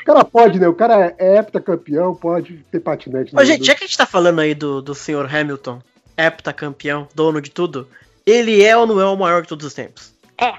o 0.02 0.06
cara 0.06 0.24
pode, 0.24 0.60
né? 0.60 0.68
O 0.68 0.74
cara 0.74 1.16
é 1.18 1.38
heptacampeão, 1.38 2.16
pode 2.16 2.64
ter 2.72 2.80
patinete. 2.80 3.34
Mas, 3.34 3.48
gente, 3.48 3.66
já 3.66 3.76
que 3.76 3.84
a 3.84 3.88
gente 3.88 3.98
tá 3.98 4.06
falando 4.06 4.40
aí 4.40 4.54
do, 4.54 4.82
do 4.82 4.94
senhor 4.94 5.34
Hamilton, 5.34 5.82
heptacampeão, 6.18 7.08
dono 7.14 7.42
de 7.42 7.52
tudo, 7.52 7.88
ele 8.26 8.64
é 8.64 8.78
ou 8.78 8.86
não 8.86 9.02
é 9.02 9.06
o 9.06 9.18
maior 9.18 9.42
de 9.42 9.48
todos 9.48 9.66
os 9.66 9.74
tempos? 9.74 10.14
É. 10.38 10.54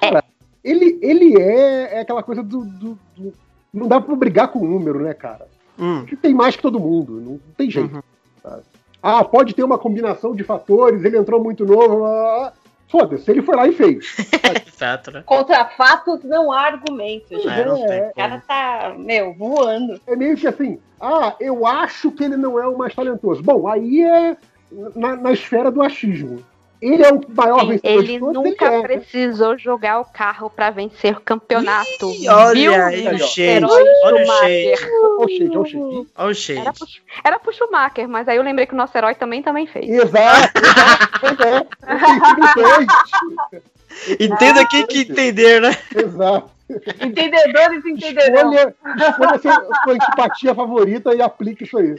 Cara, 0.00 0.24
ele, 0.62 0.98
ele 1.00 1.40
é, 1.40 1.96
é 1.96 2.00
aquela 2.00 2.22
coisa 2.22 2.42
do, 2.42 2.64
do, 2.64 2.98
do, 3.16 3.32
Não 3.72 3.86
dá 3.88 4.00
pra 4.00 4.14
brigar 4.16 4.48
com 4.48 4.60
o 4.60 4.68
número, 4.68 5.00
né, 5.00 5.14
cara? 5.14 5.46
Hum. 5.78 6.02
Ele 6.06 6.16
tem 6.16 6.34
mais 6.34 6.56
que 6.56 6.62
todo 6.62 6.80
mundo, 6.80 7.20
não, 7.20 7.40
tem 7.56 7.70
jeito. 7.70 7.94
Uhum. 7.94 8.02
Ah, 9.06 9.22
pode 9.22 9.54
ter 9.54 9.62
uma 9.62 9.76
combinação 9.76 10.34
de 10.34 10.42
fatores, 10.42 11.04
ele 11.04 11.18
entrou 11.18 11.42
muito 11.42 11.66
novo. 11.66 12.06
Ah, 12.06 12.54
Foda-se, 12.88 13.28
ele 13.30 13.42
foi 13.42 13.56
lá 13.56 13.66
e 13.66 13.72
fez. 13.72 14.16
Exato, 14.66 15.10
né? 15.10 15.22
Contra 15.26 15.64
fatos 15.64 16.22
não 16.22 16.52
há 16.52 16.60
argumentos. 16.60 17.44
É, 17.44 17.64
não 17.64 17.76
é, 17.84 18.10
o 18.10 18.14
cara 18.14 18.42
tá, 18.46 18.94
meu, 18.96 19.34
voando. 19.34 20.00
É 20.06 20.14
meio 20.14 20.36
que 20.36 20.46
assim, 20.46 20.78
ah, 21.00 21.34
eu 21.40 21.66
acho 21.66 22.12
que 22.12 22.24
ele 22.24 22.36
não 22.36 22.58
é 22.58 22.66
o 22.66 22.78
mais 22.78 22.94
talentoso. 22.94 23.42
Bom, 23.42 23.66
aí 23.66 24.02
é 24.02 24.36
na, 24.94 25.16
na 25.16 25.32
esfera 25.32 25.70
do 25.70 25.82
achismo. 25.82 26.42
Ele 26.84 27.02
é 27.02 27.10
o 27.10 27.18
maior 27.34 27.60
Sim, 27.60 27.68
vencedor 27.68 28.02
Ele 28.02 28.18
todos, 28.18 28.34
nunca 28.34 28.66
ele 28.66 28.76
é. 28.76 28.82
precisou 28.82 29.56
jogar 29.56 30.00
o 30.00 30.04
carro 30.04 30.50
para 30.50 30.68
vencer 30.68 31.16
o 31.16 31.20
campeonato. 31.20 32.10
Ih, 32.10 32.28
olha 32.28 32.84
aí 32.84 33.08
o 33.08 33.18
shade. 33.18 33.64
Olha 33.64 34.22
o 34.22 34.26
shade. 34.26 34.74
Olha 35.00 35.18
o 35.18 35.28
shade. 35.28 36.06
Olha 36.14 36.30
o 36.30 36.34
shade. 36.34 36.60
Era, 36.60 36.74
pro, 36.74 36.86
era 37.24 37.38
pro 37.38 37.54
Schumacher, 37.54 38.06
mas 38.06 38.28
aí 38.28 38.36
eu 38.36 38.42
lembrei 38.42 38.66
que 38.66 38.74
o 38.74 38.76
nosso 38.76 38.94
herói 38.98 39.14
também 39.14 39.42
também 39.42 39.66
fez. 39.66 39.88
Exato. 39.88 40.60
exato. 41.24 41.68
Entenda 44.20 44.68
quem 44.68 44.86
que 44.86 44.98
entender, 44.98 45.62
né? 45.62 45.74
Exato. 45.96 46.50
Entendedores 47.00 47.82
entenderão. 47.86 48.52
Escolha, 48.52 48.76
escolha 49.08 49.38
sua, 49.38 49.64
sua 49.84 49.94
antipatia 49.94 50.54
favorita 50.54 51.14
e 51.14 51.22
aplique 51.22 51.64
isso 51.64 51.78
aí. 51.78 51.94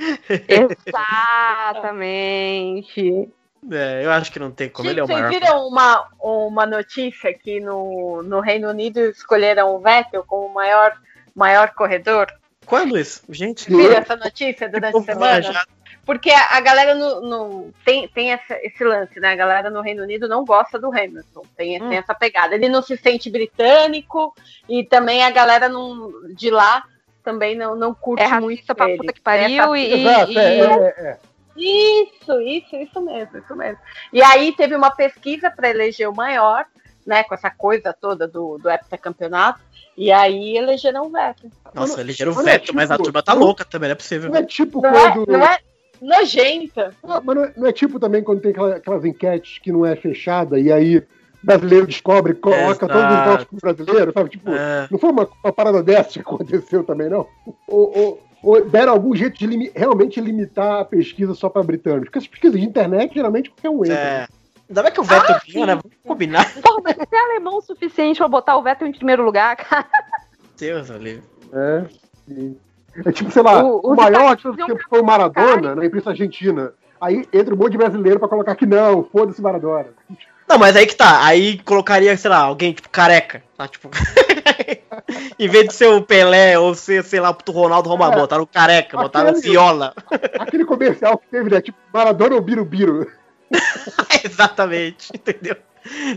Exatamente. 1.67 3.31
É, 3.72 4.05
eu 4.05 4.11
acho 4.11 4.32
que 4.32 4.39
não 4.39 4.51
tem 4.51 4.70
como. 4.70 4.88
Gente, 4.89 4.93
Ele 4.93 4.99
é 4.99 5.03
o 5.03 5.07
vocês 5.07 5.20
maior. 5.20 5.32
viram 5.32 5.68
uma, 5.68 6.07
uma 6.22 6.66
notícia 6.66 7.34
que 7.34 7.59
no, 7.59 8.22
no 8.24 8.39
Reino 8.39 8.70
Unido 8.70 8.99
escolheram 8.99 9.76
o 9.76 9.80
Vettel 9.80 10.24
como 10.24 10.47
o 10.47 10.53
maior, 10.53 10.95
maior 11.36 11.72
corredor? 11.74 12.28
Quando 12.66 12.97
isso? 12.97 13.22
Gente, 13.30 13.68
Viram 13.70 13.95
essa 13.97 14.16
notícia 14.16 14.68
durante 14.70 14.97
a 14.97 15.01
semana? 15.01 15.39
viajado. 15.41 15.68
Porque 16.05 16.30
a, 16.30 16.57
a 16.57 16.61
galera 16.61 16.93
no, 16.93 17.22
no- 17.22 17.74
tem, 17.84 18.07
tem 18.09 18.32
essa- 18.32 18.59
esse 18.61 18.84
lance, 18.84 19.20
né? 19.20 19.32
A 19.32 19.36
galera 19.36 19.70
no 19.72 19.82
Reino 19.82 20.03
Unido 20.03 20.28
não 20.28 20.45
gosta 20.45 20.78
do 20.78 20.88
Hamilton, 20.89 21.41
tem, 21.57 21.82
Hum. 21.82 21.89
tem 21.89 21.97
essa 21.97 22.13
pegada. 22.13 22.53
Ele 22.53 22.70
não 22.70 22.82
se 22.84 22.95
sente 22.97 23.30
britânico 23.32 24.32
e 24.70 24.84
também 24.84 25.24
a 25.24 25.32
galera 25.32 25.68
não, 25.68 26.11
de 26.36 26.51
lá 26.51 26.84
também 27.24 27.55
não, 27.55 27.76
não 27.76 27.91
curte 27.95 28.22
É 28.24 28.39
muito 28.39 28.76
pra 28.76 28.88
ele. 28.88 28.97
puta 28.99 29.13
que 29.13 29.22
pariu 29.22 29.74
É 29.74 29.80
e, 29.80 29.93
Exato, 30.01 30.32
e- 30.32 30.38
é, 30.38 30.59
é, 30.59 30.93
é. 31.09 31.20
Isso, 31.57 32.39
isso, 32.41 32.75
isso 32.75 33.01
mesmo, 33.01 33.37
isso 33.37 33.55
mesmo. 33.55 33.77
E 34.11 34.21
aí 34.21 34.51
teve 34.55 34.75
uma 34.75 34.91
pesquisa 34.91 35.49
para 35.49 35.69
eleger 35.69 36.09
o 36.09 36.15
maior, 36.15 36.65
né? 37.05 37.23
Com 37.23 37.33
essa 37.35 37.49
coisa 37.49 37.93
toda 37.93 38.27
do, 38.27 38.57
do 38.57 38.69
heptacampeonato. 38.69 39.59
E 39.97 40.11
aí 40.11 40.57
elegeram 40.57 41.03
o 41.05 41.09
Vettel. 41.09 41.49
Nossa, 41.73 42.01
elegeram 42.01 42.33
o 42.33 42.35
Olha, 42.35 42.43
Vettel, 42.43 42.75
mas 42.75 42.91
a 42.91 42.95
tipo, 42.95 43.03
turma 43.05 43.23
tá 43.23 43.33
louca 43.33 43.63
também, 43.63 43.87
não 43.89 43.93
é 43.93 43.95
possível. 43.95 44.29
Não 44.29 44.37
é 44.39 44.43
tipo 44.43 44.81
Não 44.81 44.89
é, 44.89 45.11
quando. 45.11 45.31
não 45.31 45.45
é 45.45 45.57
nojenta. 46.01 46.93
Ah, 47.03 47.21
Mas 47.23 47.35
não 47.35 47.43
é, 47.45 47.53
não 47.55 47.67
é 47.67 47.71
tipo 47.71 47.99
também 47.99 48.21
quando 48.23 48.41
tem 48.41 48.51
aquela- 48.51 48.75
aquelas 48.75 49.05
enquetes 49.05 49.59
que 49.59 49.71
não 49.71 49.85
é 49.85 49.95
fechada 49.95 50.59
e 50.59 50.71
aí 50.71 50.97
o 50.97 51.03
brasileiro 51.41 51.87
descobre, 51.87 52.33
coloca 52.33 52.85
Exato. 52.85 52.87
todos 52.87 53.17
os 53.19 53.25
votos 53.25 53.45
pro 53.45 53.57
brasileiro, 53.61 54.11
sabe? 54.13 54.29
Tipo, 54.31 54.51
É. 54.51 54.87
não 54.91 54.99
foi 54.99 55.11
uma, 55.11 55.29
uma 55.43 55.53
parada 55.53 55.81
dessa 55.83 56.13
que 56.13 56.19
aconteceu 56.19 56.83
também, 56.83 57.07
não? 57.09 57.25
Ou, 57.45 57.55
ou- 57.67 57.95
ou 57.97 58.23
deram 58.69 58.93
algum 58.93 59.15
jeito 59.15 59.37
de 59.39 59.47
limi- 59.47 59.71
realmente 59.75 60.19
limitar 60.21 60.81
a 60.81 60.85
pesquisa 60.85 61.33
só 61.33 61.49
para 61.49 61.63
britânicos? 61.63 62.05
Porque 62.05 62.19
essas 62.19 62.29
pesquisas 62.29 62.59
de 62.59 62.65
internet, 62.65 63.13
geralmente, 63.13 63.49
qualquer 63.49 63.69
um 63.69 63.83
entra. 63.83 63.95
É. 63.97 64.27
Ainda 64.69 64.83
bem 64.83 64.91
que 64.91 64.99
o 64.99 65.03
Vettel 65.03 65.35
ganhou, 65.47 65.67
né? 65.67 65.75
Vamos 65.75 65.97
combinar. 66.07 66.53
Pô, 66.61 66.81
mas 66.83 66.95
você 66.95 67.15
é 67.15 67.19
alemão 67.19 67.57
o 67.57 67.61
suficiente 67.61 68.17
pra 68.17 68.27
botar 68.27 68.57
o 68.57 68.63
Vettel 68.63 68.87
em 68.87 68.91
primeiro 68.93 69.23
lugar, 69.23 69.55
cara. 69.55 69.85
Deus, 70.57 70.89
ali. 70.89 71.21
É. 71.53 71.85
sim. 72.27 72.57
É 73.05 73.11
tipo, 73.11 73.29
sei 73.29 73.43
lá, 73.43 73.61
O- 73.63 73.81
o, 73.85 73.91
os 73.91 73.97
maior 73.97 74.35
tipo, 74.37 74.55
foi 74.89 75.01
o 75.01 75.05
Maradona 75.05 75.61
Cara. 75.61 75.75
na 75.75 75.85
imprensa 75.85 76.11
argentina. 76.11 76.73
Aí 76.99 77.27
entra 77.33 77.53
um 77.53 77.57
monte 77.57 77.73
de 77.73 77.77
brasileiro 77.77 78.19
pra 78.19 78.29
colocar 78.29 78.55
que 78.55 78.65
não, 78.65 79.03
foda-se 79.03 79.41
Maradona. 79.41 79.89
Não, 80.47 80.57
mas 80.59 80.75
aí 80.75 80.85
que 80.85 80.95
tá. 80.95 81.25
Aí 81.25 81.57
colocaria, 81.59 82.15
sei 82.17 82.29
lá, 82.29 82.37
alguém 82.37 82.73
tipo 82.73 82.89
careca. 82.89 83.43
Tá? 83.57 83.67
Tipo. 83.67 83.89
em 85.39 85.47
vez 85.47 85.67
de 85.67 85.73
ser 85.73 85.87
o 85.87 86.01
Pelé 86.01 86.57
ou 86.57 86.75
ser, 86.75 87.03
sei 87.03 87.19
lá, 87.19 87.31
o 87.31 87.51
Ronaldo 87.51 87.89
Romago, 87.89 88.13
É. 88.13 88.17
botaram 88.17 88.43
o 88.43 88.47
careca, 88.47 88.97
botaram 88.97 89.27
o 89.27 89.29
Aquele- 89.31 89.49
Viola. 89.51 89.93
Aquele 90.39 90.65
comercial 90.65 91.17
que 91.17 91.27
teve, 91.29 91.49
né? 91.49 91.61
Tipo, 91.61 91.77
Maradona 91.93 92.35
ou 92.35 92.41
Birubiru. 92.41 93.09
Exatamente, 94.23 95.09
entendeu? 95.13 95.55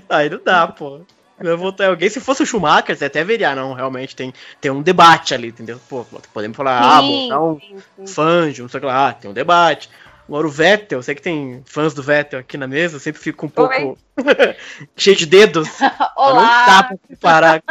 Aí 0.09 0.31
não 0.31 0.41
dá, 0.43 0.66
pô. 0.66 1.01
Eu 1.41 1.57
vou 1.57 1.72
ter 1.72 1.85
alguém, 1.85 2.09
se 2.09 2.20
fosse 2.20 2.43
o 2.43 2.47
Schumacher, 2.47 2.97
você 2.97 3.05
até 3.05 3.22
veria, 3.22 3.55
não, 3.55 3.72
realmente 3.72 4.16
tem, 4.16 4.35
tem 4.61 4.72
um 4.72 4.83
debate 4.83 5.35
ali, 5.35 5.49
entendeu? 5.49 5.81
Pô, 5.89 6.05
podemos 6.33 6.57
falar, 6.57 6.81
ah, 6.81 7.01
Sim, 7.01 7.22
botar 7.29 7.41
um 7.41 7.61
sim, 8.05 8.62
não 8.62 8.68
sei 8.68 8.79
o 8.79 8.81
que 8.81 8.87
lá, 8.87 9.09
ah, 9.09 9.12
tem 9.12 9.31
um 9.31 9.35
debate. 9.35 9.89
Agora 10.29 10.47
o 10.47 10.51
Vettel, 10.51 10.99
eu 10.99 11.03
sei 11.03 11.14
que 11.14 11.22
tem 11.22 11.62
fãs 11.64 11.95
do 11.95 12.03
Vettel 12.03 12.39
aqui 12.41 12.59
na 12.59 12.66
mesa, 12.68 12.97
eu 12.97 13.01
sempre 13.01 13.20
fico 13.20 13.47
um 13.47 13.49
pouco 13.49 13.97
cheio 14.95 15.16
de 15.16 15.24
dedos. 15.26 15.68
Não 15.81 15.89
dá 15.89 16.12
Olá! 16.16 16.83
pra 16.85 16.97
comparar. 17.09 17.62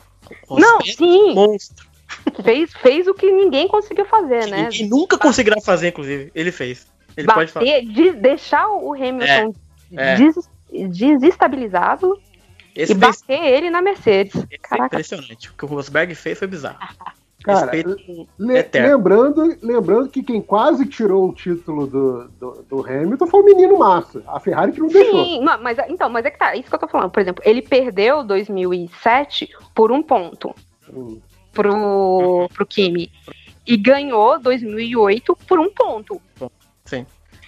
Não, 0.51 0.79
Rosberg 0.79 0.97
sim. 0.97 1.35
monstro. 1.35 1.87
Fez, 2.43 2.73
fez 2.73 3.07
o 3.07 3.15
que 3.15 3.31
ninguém 3.31 3.69
conseguiu 3.69 4.05
fazer, 4.07 4.45
Que 4.45 4.51
né? 4.51 4.63
Ninguém 4.65 4.89
nunca 4.89 5.17
conseguirá 5.19 5.61
fazer, 5.61 5.89
inclusive. 5.89 6.33
Ele 6.35 6.51
fez. 6.51 6.87
Ele 7.17 7.27
pode. 7.29 7.53
Bater, 7.53 7.83
de- 7.85 8.13
deixar 8.13 8.69
o 8.69 8.93
Hamilton 8.95 9.55
é. 9.97 10.17
des- 10.17 10.49
desestabilizado 10.91 12.19
Esse, 12.75 12.93
e 12.93 12.97
fez, 12.99 13.21
bater 13.21 13.45
ele 13.45 13.71
na 13.71 13.83
Mercedes. 13.83 14.33
Caraca. 14.63 14.87
impressionante. 14.87 15.51
O 15.51 15.55
que 15.55 15.65
o 15.65 15.69
Rosberg 15.69 16.15
fez 16.15 16.39
foi 16.39 16.49
bizarro. 16.49 16.79
Cara, 17.45 17.70
le- 17.72 18.59
eterno. 18.59 18.89
lembrando, 18.97 19.57
lembrando 19.62 20.09
que 20.09 20.22
quem 20.22 20.41
quase 20.43 20.84
tirou 20.86 21.28
o 21.28 21.32
título 21.32 21.86
do, 21.86 22.28
do, 22.39 22.62
do 22.68 22.80
Hamilton 22.86 23.26
foi 23.28 23.41
o 23.41 23.45
menino 23.45 23.78
Massa. 23.78 24.22
A 24.26 24.41
Ferrari 24.41 24.72
que 24.72 24.80
não 24.80 24.89
deixou. 24.89 25.24
Sim, 25.24 25.45
ma- 25.45 25.57
mas 25.57 25.78
então, 25.89 26.11
mas 26.11 26.24
é 26.26 26.30
que 26.30 26.39
tá, 26.39 26.55
isso 26.57 26.68
que 26.68 26.74
eu 26.74 26.78
tô 26.80 26.89
falando. 26.89 27.11
Por 27.11 27.20
exemplo, 27.20 27.43
ele 27.47 27.62
perdeu 27.62 28.24
2007 28.24 29.49
por 29.74 29.93
um 29.93 30.03
ponto 30.03 30.53
Hum. 30.93 31.20
pro, 31.53 32.49
pro 32.53 32.66
Kimi. 32.66 33.11
E 33.66 33.76
ganhou 33.76 34.39
2008 34.41 35.36
por 35.47 35.61
um 35.61 35.70
ponto. 35.72 36.20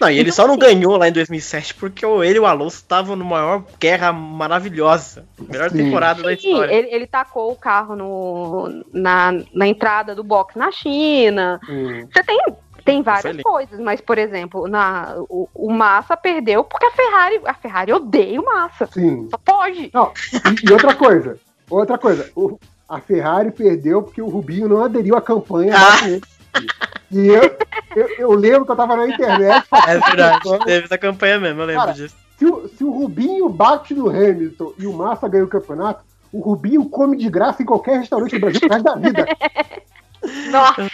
Não, 0.01 0.09
e 0.09 0.13
ele 0.13 0.21
Então, 0.29 0.33
só 0.33 0.47
não 0.47 0.55
assim- 0.55 0.61
ganhou 0.61 0.97
lá 0.97 1.07
em 1.07 1.11
2007 1.11 1.75
porque 1.75 2.03
o- 2.03 2.23
ele 2.23 2.37
e 2.37 2.39
o 2.39 2.45
Alonso 2.47 2.77
estavam 2.77 3.15
numa 3.15 3.39
maior 3.39 3.63
guerra 3.79 4.11
maravilhosa. 4.11 5.25
Melhor 5.47 5.69
Sim. 5.69 5.77
temporada 5.77 6.23
da 6.23 6.29
Sim, 6.29 6.49
história. 6.49 6.73
ele, 6.73 6.87
ele 6.91 7.05
tacou 7.07 7.51
o 7.51 7.55
carro 7.55 7.95
no, 7.95 8.83
na, 8.91 9.31
na 9.53 9.67
entrada 9.67 10.15
do 10.15 10.23
box 10.23 10.57
na 10.57 10.71
China. 10.71 11.59
Hum. 11.69 12.07
Você 12.11 12.23
tem, 12.23 12.41
tem 12.83 13.01
várias 13.03 13.39
coisas, 13.43 13.79
mas, 13.79 14.01
por 14.01 14.17
exemplo, 14.17 14.67
na, 14.67 15.13
o, 15.29 15.47
o 15.53 15.71
Massa 15.71 16.17
perdeu 16.17 16.63
porque 16.63 16.85
a 16.87 16.91
Ferrari, 16.91 17.39
a 17.45 17.53
Ferrari 17.53 17.93
odeia 17.93 18.41
o 18.41 18.45
Massa. 18.45 18.87
Sim. 18.91 19.27
Só 19.29 19.37
pode. 19.37 19.83
E, 19.83 19.91
e 20.67 20.71
outra 20.73 20.95
coisa, 20.95 21.37
outra 21.69 21.97
coisa, 21.99 22.29
o- 22.35 22.57
a 22.89 22.99
Ferrari 22.99 23.51
perdeu 23.51 24.01
porque 24.01 24.21
o 24.21 24.27
Rubinho 24.27 24.67
não 24.67 24.83
aderiu 24.83 25.15
à 25.15 25.21
campanha. 25.21 25.75
Ah. 25.77 26.19
E 27.11 27.27
eu, 27.27 27.57
eu, 27.95 28.09
eu 28.17 28.31
lembro 28.31 28.65
que 28.65 28.71
eu 28.71 28.75
tava 28.75 28.95
na 28.95 29.07
internet. 29.07 29.65
É 29.87 29.97
verdade, 29.97 30.39
teve 30.65 30.85
essa 30.85 30.97
campanha 30.97 31.39
mesmo, 31.39 31.61
eu 31.61 31.65
lembro 31.65 31.81
Cara, 31.81 31.93
disso. 31.93 32.15
Se 32.37 32.45
o, 32.45 32.69
se 32.69 32.83
o 32.83 32.91
Rubinho 32.91 33.49
bate 33.49 33.93
no 33.93 34.09
Hamilton 34.09 34.73
e 34.77 34.87
o 34.87 34.93
Massa 34.93 35.27
ganha 35.27 35.43
o 35.43 35.47
campeonato, 35.47 36.03
o 36.31 36.39
Rubinho 36.39 36.85
come 36.85 37.17
de 37.17 37.29
graça 37.29 37.61
em 37.61 37.65
qualquer 37.65 37.99
restaurante 37.99 38.31
do 38.31 38.39
Brasil 38.39 38.59
pro 38.61 38.69
resto 38.69 38.83
da 38.83 38.95
vida. 38.95 39.25
Nossa! 40.49 40.89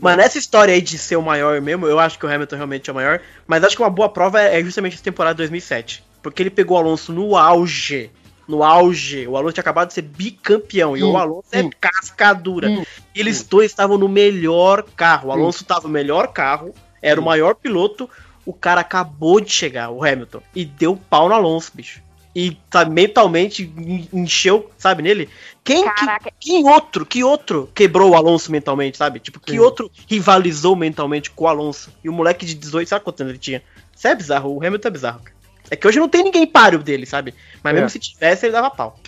Mas 0.00 0.16
nessa 0.16 0.38
história 0.38 0.74
aí 0.74 0.80
de 0.80 0.98
ser 0.98 1.16
o 1.16 1.22
maior 1.22 1.60
mesmo, 1.60 1.86
eu 1.86 1.98
acho 1.98 2.18
que 2.18 2.26
o 2.26 2.28
Hamilton 2.32 2.56
realmente 2.56 2.88
é 2.88 2.92
o 2.92 2.96
maior. 2.96 3.20
Mas 3.46 3.64
acho 3.64 3.76
que 3.76 3.82
uma 3.82 3.90
boa 3.90 4.08
prova 4.08 4.40
é 4.40 4.62
justamente 4.62 4.94
essa 4.94 5.04
temporada 5.04 5.34
de 5.34 5.38
2007. 5.38 6.04
Porque 6.22 6.42
ele 6.42 6.50
pegou 6.50 6.76
o 6.76 6.80
Alonso 6.80 7.12
no 7.12 7.36
auge. 7.36 8.10
No 8.46 8.62
auge. 8.62 9.26
O 9.26 9.36
Alonso 9.36 9.54
tinha 9.54 9.62
acabado 9.62 9.88
de 9.88 9.94
ser 9.94 10.02
bicampeão. 10.02 10.96
e 10.96 11.00
Sim, 11.00 11.06
o 11.06 11.16
Alonso 11.16 11.48
é 11.52 11.62
sim. 11.62 11.70
cascadura. 11.80 12.68
Sim, 12.68 12.84
Eles 13.14 13.42
dois 13.42 13.70
estavam 13.70 13.96
no 13.98 14.08
melhor 14.08 14.82
carro. 14.96 15.28
O. 15.28 15.32
Alonso 15.32 15.62
estava 15.62 15.82
no 15.82 15.88
melhor 15.92 16.28
carro. 16.32 16.74
Era 17.00 17.20
o 17.20 17.24
maior 17.24 17.54
piloto. 17.54 18.08
O 18.46 18.52
cara 18.52 18.82
acabou 18.82 19.40
de 19.40 19.50
chegar, 19.50 19.90
o 19.90 20.04
Hamilton. 20.04 20.42
E 20.54 20.64
deu 20.64 20.96
pau 21.08 21.28
no 21.28 21.34
Alonso, 21.34 21.70
bicho. 21.74 22.02
E 22.36 22.58
tá, 22.68 22.84
mentalmente 22.84 23.62
en- 23.78 24.08
encheu, 24.12 24.68
sabe, 24.76 25.02
nele. 25.02 25.30
Quem, 25.62 25.84
que, 25.84 26.06
quem 26.40 26.68
outro, 26.68 27.06
que 27.06 27.22
outro 27.24 27.70
quebrou 27.74 28.10
o 28.10 28.14
Alonso 28.16 28.50
mentalmente, 28.50 28.98
sabe? 28.98 29.20
Tipo, 29.20 29.38
que 29.40 29.52
Sim. 29.52 29.60
outro 29.60 29.90
rivalizou 30.08 30.74
mentalmente 30.76 31.30
com 31.30 31.44
o 31.44 31.48
Alonso? 31.48 31.90
E 32.02 32.08
o 32.08 32.12
moleque 32.12 32.44
de 32.44 32.54
18, 32.54 32.88
sabe 32.88 33.04
quantos 33.04 33.20
anos 33.20 33.30
ele 33.30 33.38
tinha? 33.38 33.62
Isso 33.96 34.08
é 34.08 34.14
bizarro, 34.14 34.52
o 34.54 34.66
Hamilton 34.66 34.88
é 34.88 34.90
bizarro, 34.90 35.20
cara. 35.20 35.33
É 35.70 35.76
que 35.76 35.86
hoje 35.88 35.98
não 35.98 36.08
tem 36.08 36.22
ninguém 36.22 36.46
páreo 36.46 36.82
dele, 36.82 37.06
sabe? 37.06 37.34
Mas 37.62 37.72
É. 37.72 37.74
mesmo 37.74 37.88
se 37.90 37.98
tivesse, 37.98 38.46
ele 38.46 38.52
dava 38.52 38.70
pau. 38.70 38.98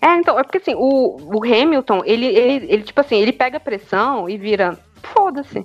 É, 0.00 0.14
então, 0.16 0.38
é 0.38 0.42
porque 0.42 0.58
assim, 0.58 0.74
o, 0.74 1.16
o 1.38 1.44
Hamilton, 1.44 2.02
ele, 2.04 2.26
ele, 2.26 2.66
ele, 2.72 2.82
tipo 2.82 3.00
assim, 3.00 3.16
ele 3.20 3.32
pega 3.32 3.58
pressão 3.60 4.28
e 4.28 4.36
vira. 4.38 4.78
Foda-se. 5.02 5.64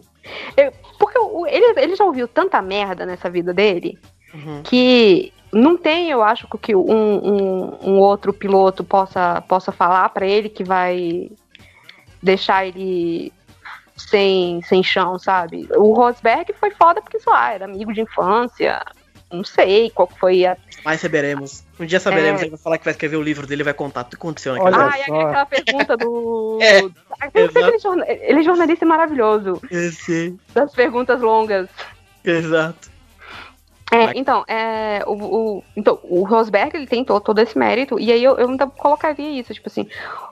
Porque 0.97 1.19
o- 1.19 1.45
ele, 1.45 1.79
ele 1.79 1.95
já 1.95 2.03
ouviu 2.05 2.27
tanta 2.27 2.61
merda 2.61 3.05
nessa 3.05 3.29
vida 3.29 3.53
dele 3.53 3.99
Uhum. 4.33 4.61
que 4.63 5.31
não 5.53 5.77
tem, 5.77 6.09
eu 6.09 6.21
acho, 6.23 6.47
que 6.61 6.75
um, 6.75 6.81
um, 6.91 7.77
um 7.91 7.99
outro 7.99 8.33
piloto 8.33 8.83
possa, 8.83 9.41
possa 9.41 9.71
falar 9.71 10.09
pra 10.09 10.25
ele 10.25 10.49
que 10.49 10.63
vai 10.63 11.29
deixar 12.23 12.65
ele 12.65 13.31
sem, 13.95 14.61
sem 14.63 14.83
chão, 14.83 15.17
sabe? 15.19 15.67
O 15.75 15.93
Rosberg 15.93 16.51
foi 16.59 16.71
foda 16.71 17.01
porque, 17.01 17.19
sei 17.19 17.31
lá, 17.31 17.53
era 17.53 17.65
amigo 17.65 17.93
de 17.93 18.01
infância. 18.01 18.81
Não 19.35 19.43
sei 19.43 19.89
qual 19.89 20.07
que 20.07 20.17
foi 20.19 20.45
a. 20.45 20.57
Mas 20.83 21.01
saberemos. 21.01 21.63
Um 21.79 21.85
dia 21.85 21.99
saberemos. 21.99 22.41
É. 22.41 22.45
Ele 22.45 22.51
vai 22.51 22.59
falar 22.59 22.77
que 22.77 22.83
vai 22.85 22.91
escrever 22.93 23.17
o 23.17 23.21
livro 23.21 23.45
dele 23.47 23.61
e 23.61 23.65
vai 23.65 23.73
contar 23.73 24.03
tudo 24.03 24.11
que 24.11 24.17
aconteceu 24.17 24.53
naquele 24.53 24.75
Olha 24.75 24.85
Ah, 24.93 24.99
e 24.99 25.03
só. 25.05 25.21
aquela 25.21 25.45
pergunta 25.45 25.97
do. 25.97 26.59
É, 26.63 26.79
Ah, 27.19 27.29
ele, 27.33 28.39
é 28.39 28.43
jornalista 28.43 28.85
maravilhoso. 28.85 29.61
Eu 29.69 29.91
sei. 29.91 30.35
Das 30.53 30.73
perguntas 30.73 31.21
longas. 31.21 31.67
Exato. 32.23 32.89
É, 33.91 34.17
então, 34.17 34.43
é, 34.47 35.03
o, 35.05 35.13
o- 35.13 35.63
então, 35.77 35.99
o 36.03 36.23
Rosberg 36.23 36.75
ele 36.75 36.87
tem 36.87 37.05
to- 37.05 37.19
todo 37.21 37.39
esse 37.39 37.57
mérito, 37.57 37.99
e 37.99 38.11
aí 38.11 38.23
eu, 38.23 38.35
eu 38.37 38.49
ainda 38.49 38.65
colocaria 38.67 39.39
isso, 39.39 39.53
tipo 39.53 39.69
assim, 39.69 39.87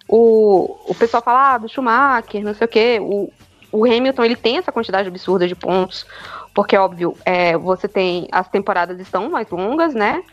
o, 0.08 0.76
o 0.88 0.96
pessoal 0.96 1.22
fala 1.24 1.54
ah, 1.54 1.58
do 1.60 1.70
Schumacher, 1.70 2.44
não 2.44 2.54
sei 2.56 2.66
o 2.66 2.68
quê, 2.68 2.98
o, 3.00 3.32
o 3.72 3.86
Hamilton 3.86 4.24
ele 4.26 4.36
tem 4.36 4.58
essa 4.58 4.72
quantidade 4.72 5.08
absurda 5.08 5.48
de 5.48 5.56
pontos, 5.56 6.06
porque, 6.54 6.78
óbvio, 6.78 7.16
é, 7.26 7.58
você 7.58 7.88
tem, 7.88 8.28
as 8.32 8.48
temporadas 8.48 9.00
estão 9.00 9.30
mais 9.30 9.50
longas, 9.50 9.94
né, 9.94 10.24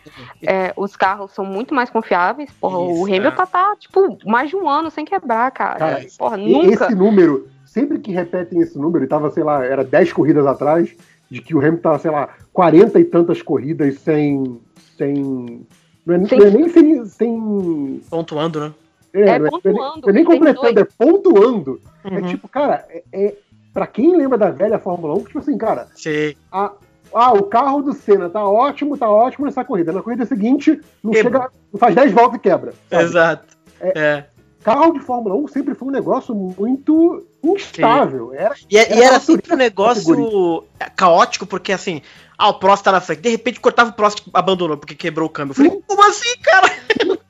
é, 0.42 0.72
os 0.76 0.94
carros 0.96 1.30
são 1.32 1.44
muito 1.44 1.74
mais 1.74 1.88
confiáveis, 1.90 2.50
porra, 2.60 2.78
o 2.78 3.06
Isso, 3.08 3.14
Hamilton 3.16 3.42
é. 3.42 3.46
tá, 3.46 3.76
tipo, 3.76 4.18
mais 4.26 4.50
de 4.50 4.56
um 4.56 4.68
ano 4.68 4.90
sem 4.90 5.04
quebrar, 5.04 5.50
cara, 5.50 5.78
Cara, 5.78 6.06
porra, 6.18 6.38
E 6.38 6.52
nunca... 6.52 6.84
Esse 6.86 6.94
número, 6.94 7.48
sempre 7.64 7.98
que 7.98 8.12
repetem 8.12 8.60
esse 8.60 8.78
número, 8.78 9.04
e 9.04 9.08
tava, 9.08 9.30
sei 9.30 9.42
lá, 9.42 9.64
era 9.64 9.82
10 9.84 10.12
corridas 10.12 10.46
atrás, 10.46 10.94
de 11.30 11.40
que 11.40 11.54
o 11.54 11.58
Hamilton 11.60 11.80
tava, 11.82 11.98
sei 12.00 12.10
lá, 12.10 12.28
40 12.52 12.98
e 12.98 13.04
tantas 13.04 13.40
corridas 13.40 13.98
sem. 14.00 14.60
sem. 14.98 15.64
Não 16.04 16.14
é, 16.16 16.24
Sem- 16.26 16.38
não 16.40 16.46
é 16.46 16.50
nem 16.50 16.68
sem. 16.68 17.04
sem 17.06 18.02
Pontuando, 18.10 18.58
né? 18.60 18.72
é, 19.14 19.20
É 19.20 19.38
não 19.38 19.46
é- 19.46 19.50
pontuando, 19.50 20.10
é 20.10 20.12
nem 20.12 20.24
completando, 20.24 20.80
é 20.80 20.84
pontuando. 20.84 21.80
É 22.04 22.08
Uhum. 22.16 22.22
tipo, 22.26 22.48
cara, 22.48 22.84
é, 22.90 23.02
é, 23.12 23.34
pra 23.72 23.86
quem 23.86 24.16
lembra 24.16 24.36
da 24.38 24.50
velha 24.50 24.78
Fórmula 24.78 25.14
1, 25.14 25.24
tipo 25.24 25.38
assim, 25.38 25.56
cara, 25.58 25.88
Sei. 25.94 26.36
a- 26.50 26.72
ah, 27.14 27.32
o 27.32 27.44
carro 27.44 27.82
do 27.82 27.92
Senna 27.92 28.28
tá 28.30 28.44
ótimo, 28.44 28.96
tá 28.96 29.10
ótimo 29.10 29.46
nessa 29.46 29.64
corrida. 29.64 29.92
Na 29.92 30.02
corrida 30.02 30.24
seguinte, 30.26 30.80
não 31.02 31.12
Quebra. 31.12 31.40
chega, 31.40 31.52
não 31.72 31.78
faz 31.80 31.94
10 31.94 32.12
voltas 32.12 32.36
e 32.36 32.40
quebra. 32.40 32.72
sabe? 32.90 33.02
Exato. 33.04 33.56
É. 33.80 34.24
Carro 34.62 34.92
de 34.92 35.00
Fórmula 35.00 35.34
1 35.36 35.48
sempre 35.48 35.74
foi 35.74 35.88
um 35.88 35.90
negócio 35.90 36.34
muito 36.34 37.26
instável. 37.42 38.34
Era, 38.34 38.54
E, 38.70 38.74
e 38.74 38.78
Era 38.78 38.94
era 38.94 39.12
uma 39.14 39.20
sempre 39.20 39.54
um 39.54 39.56
negócio 39.56 40.64
caótico, 40.94 41.46
porque 41.46 41.72
assim, 41.72 42.02
ah, 42.36 42.50
o 42.50 42.58
Prost 42.58 42.84
tá 42.84 42.92
na 42.92 43.00
frente. 43.00 43.22
De 43.22 43.30
repente 43.30 43.58
cortava 43.58 43.90
o 43.90 43.94
Prost 43.94 44.20
e 44.26 44.30
abandonou 44.34 44.76
porque 44.76 44.94
quebrou 44.94 45.26
o 45.28 45.32
câmbio. 45.32 45.52
Eu 45.52 45.56
falei, 45.56 45.82
como 45.86 46.02
assim, 46.06 46.38
cara? 46.42 46.66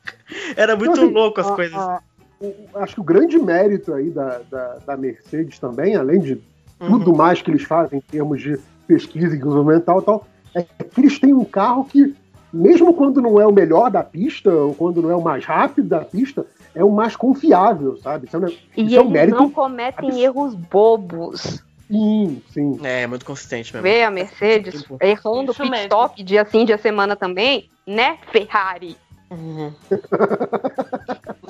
Era 0.57 0.77
muito 0.77 0.93
Então, 0.93 1.05
assim, 1.05 1.13
louco 1.13 1.41
as 1.41 1.49
a- 1.49 1.55
coisas. 1.55 1.77
a- 1.79 2.01
o- 2.41 2.55
acho 2.77 2.95
que 2.95 3.01
o 3.01 3.05
grande 3.05 3.39
mérito 3.39 3.93
aí 3.93 4.11
da, 4.11 4.41
da, 4.51 4.79
da 4.87 4.97
Mercedes 4.97 5.59
também, 5.59 5.95
além 5.97 6.21
de 6.21 6.41
Uhum. 6.81 6.99
tudo 6.99 7.15
mais 7.15 7.43
que 7.43 7.51
eles 7.51 7.63
fazem 7.65 7.99
em 7.99 8.03
termos 8.11 8.41
de 8.41 8.59
pesquisa 8.89 9.27
e 9.35 9.39
desenvolvimento 9.39 9.83
e 9.83 9.85
tal, 9.87 10.01
tal, 10.03 10.27
é 10.55 10.63
que 10.63 10.99
eles 11.01 11.19
têm 11.19 11.35
um 11.35 11.45
carro 11.45 11.85
que, 11.85 12.15
mesmo 12.53 12.95
quando 12.95 13.21
não 13.21 13.39
é 13.39 13.47
o 13.47 13.53
melhor 13.53 13.91
da 13.91 14.03
pista, 14.03 14.51
ou 14.51 14.75
quando 14.75 15.03
não 15.03 15.11
é 15.11 15.15
o 15.17 15.21
mais 15.23 15.45
rápido 15.45 15.89
da 15.89 16.01
pista, 16.01 16.47
é 16.75 16.83
o 16.83 16.91
mais 16.91 17.15
confiável, 17.15 17.99
sabe? 17.99 18.27
Isso 18.27 18.37
é 18.37 18.41
ne- 18.41 18.59
E 18.77 18.87
isso 18.87 18.97
é 18.97 19.01
um 19.01 19.03
eles 19.03 19.13
mérito. 19.13 19.37
não 19.37 19.51
cometem 19.51 20.09
absurdo. 20.09 20.25
erros 20.25 20.55
bobos. 20.55 21.63
Sim, 21.87 22.41
sim. 22.51 22.81
É, 22.83 23.07
muito 23.07 23.25
consistente 23.27 23.73
mesmo. 23.75 23.83
Vê 23.83 24.03
a 24.03 24.11
Mercedes 24.11 24.85
errando 25.03 25.51
isso 25.53 25.61
pit 25.63 25.71
mesmo. 25.71 25.85
stop 25.87 26.23
dia 26.23 26.45
sim, 26.47 26.65
dia 26.65 26.79
semana 26.79 27.15
também, 27.15 27.69
né, 27.87 28.17
Ferrari? 28.33 28.97
Uhum. 29.31 29.73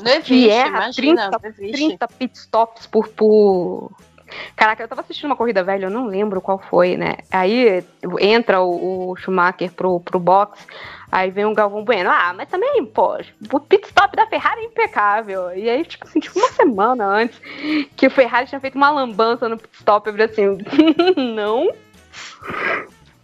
Não 0.03 0.12
existe, 0.12 0.28
Que 0.28 0.51
erra 0.51 0.68
imagina, 0.68 1.31
30, 1.31 1.31
não 1.31 1.51
existe. 1.51 1.89
30 1.89 2.09
pit 2.09 2.39
stops 2.39 2.87
por, 2.87 3.09
por. 3.09 3.91
Caraca, 4.55 4.83
eu 4.83 4.89
tava 4.89 5.01
assistindo 5.01 5.26
uma 5.26 5.37
corrida 5.37 5.64
velha, 5.64 5.87
eu 5.87 5.91
não 5.91 6.07
lembro 6.07 6.41
qual 6.41 6.59
foi, 6.59 6.97
né? 6.97 7.16
Aí 7.31 7.85
entra 8.20 8.61
o, 8.61 9.11
o 9.11 9.16
Schumacher 9.16 9.72
pro, 9.72 9.99
pro 10.01 10.20
box, 10.20 10.64
aí 11.11 11.31
vem 11.31 11.47
o 11.47 11.55
Galvão 11.55 11.85
Bueno. 11.85 12.11
Ah, 12.11 12.33
mas 12.37 12.49
também, 12.49 12.85
pô, 12.85 13.18
o 13.53 13.61
pit 13.61 13.87
stop 13.89 14.14
da 14.14 14.26
Ferrari 14.26 14.61
é 14.61 14.64
impecável. 14.66 15.53
E 15.57 15.68
aí, 15.68 15.85
tipo 15.85 16.07
assim, 16.07 16.20
tipo 16.20 16.39
uma 16.39 16.49
semana 16.53 17.05
antes 17.07 17.41
que 17.97 18.07
o 18.07 18.11
Ferrari 18.11 18.47
tinha 18.47 18.61
feito 18.61 18.76
uma 18.76 18.91
lambança 18.91 19.49
no 19.49 19.59
pit 19.59 19.74
stop, 19.76 20.07
eu 20.07 20.12
falei 20.12 20.26
assim, 20.26 20.59
não. 21.35 21.72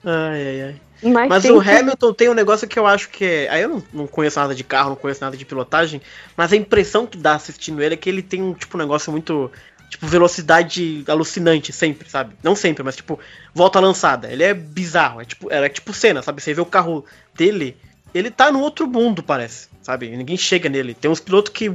Ai, 0.06 0.46
ai, 0.48 0.62
ai. 0.62 0.76
Mas, 1.02 1.28
Mas 1.28 1.44
o 1.44 1.60
que- 1.62 1.68
Hamilton 1.70 2.12
tem 2.14 2.28
um 2.30 2.34
negócio 2.34 2.66
que 2.66 2.78
eu 2.78 2.86
acho 2.86 3.10
que 3.10 3.24
é. 3.24 3.48
Aí 3.50 3.62
eu 3.62 3.68
não, 3.68 3.82
não 3.92 4.06
conheço 4.06 4.38
nada 4.38 4.54
de 4.54 4.64
carro, 4.64 4.90
não 4.90 4.96
conheço 4.96 5.20
nada 5.20 5.36
de 5.36 5.44
pilotagem, 5.44 6.00
mas 6.36 6.52
a 6.52 6.56
impressão 6.56 7.06
que 7.06 7.18
dá 7.18 7.34
assistindo 7.34 7.82
ele 7.82 7.94
é 7.94 7.96
que 7.96 8.08
ele 8.08 8.22
tem 8.22 8.40
um 8.42 8.54
tipo 8.54 8.76
um 8.76 8.80
negócio 8.80 9.10
muito. 9.12 9.50
Tipo, 9.90 10.04
velocidade 10.08 11.04
alucinante 11.06 11.72
sempre, 11.72 12.10
sabe? 12.10 12.34
Não 12.42 12.56
sempre, 12.56 12.82
mas 12.82 12.96
tipo, 12.96 13.20
volta 13.54 13.78
lançada. 13.78 14.28
Ele 14.32 14.42
é 14.42 14.52
bizarro. 14.52 15.20
É 15.20 15.24
tipo, 15.24 15.52
era 15.52 15.68
tipo 15.68 15.92
cena, 15.92 16.22
sabe? 16.22 16.42
Você 16.42 16.52
vê 16.52 16.60
o 16.60 16.66
carro 16.66 17.04
dele, 17.34 17.76
ele 18.12 18.28
tá 18.30 18.50
num 18.50 18.62
outro 18.62 18.88
mundo, 18.88 19.22
parece, 19.22 19.68
sabe? 19.82 20.08
Ninguém 20.16 20.36
chega 20.36 20.68
nele. 20.68 20.92
Tem 20.92 21.08
uns 21.08 21.20
pilotos 21.20 21.52
que 21.52 21.72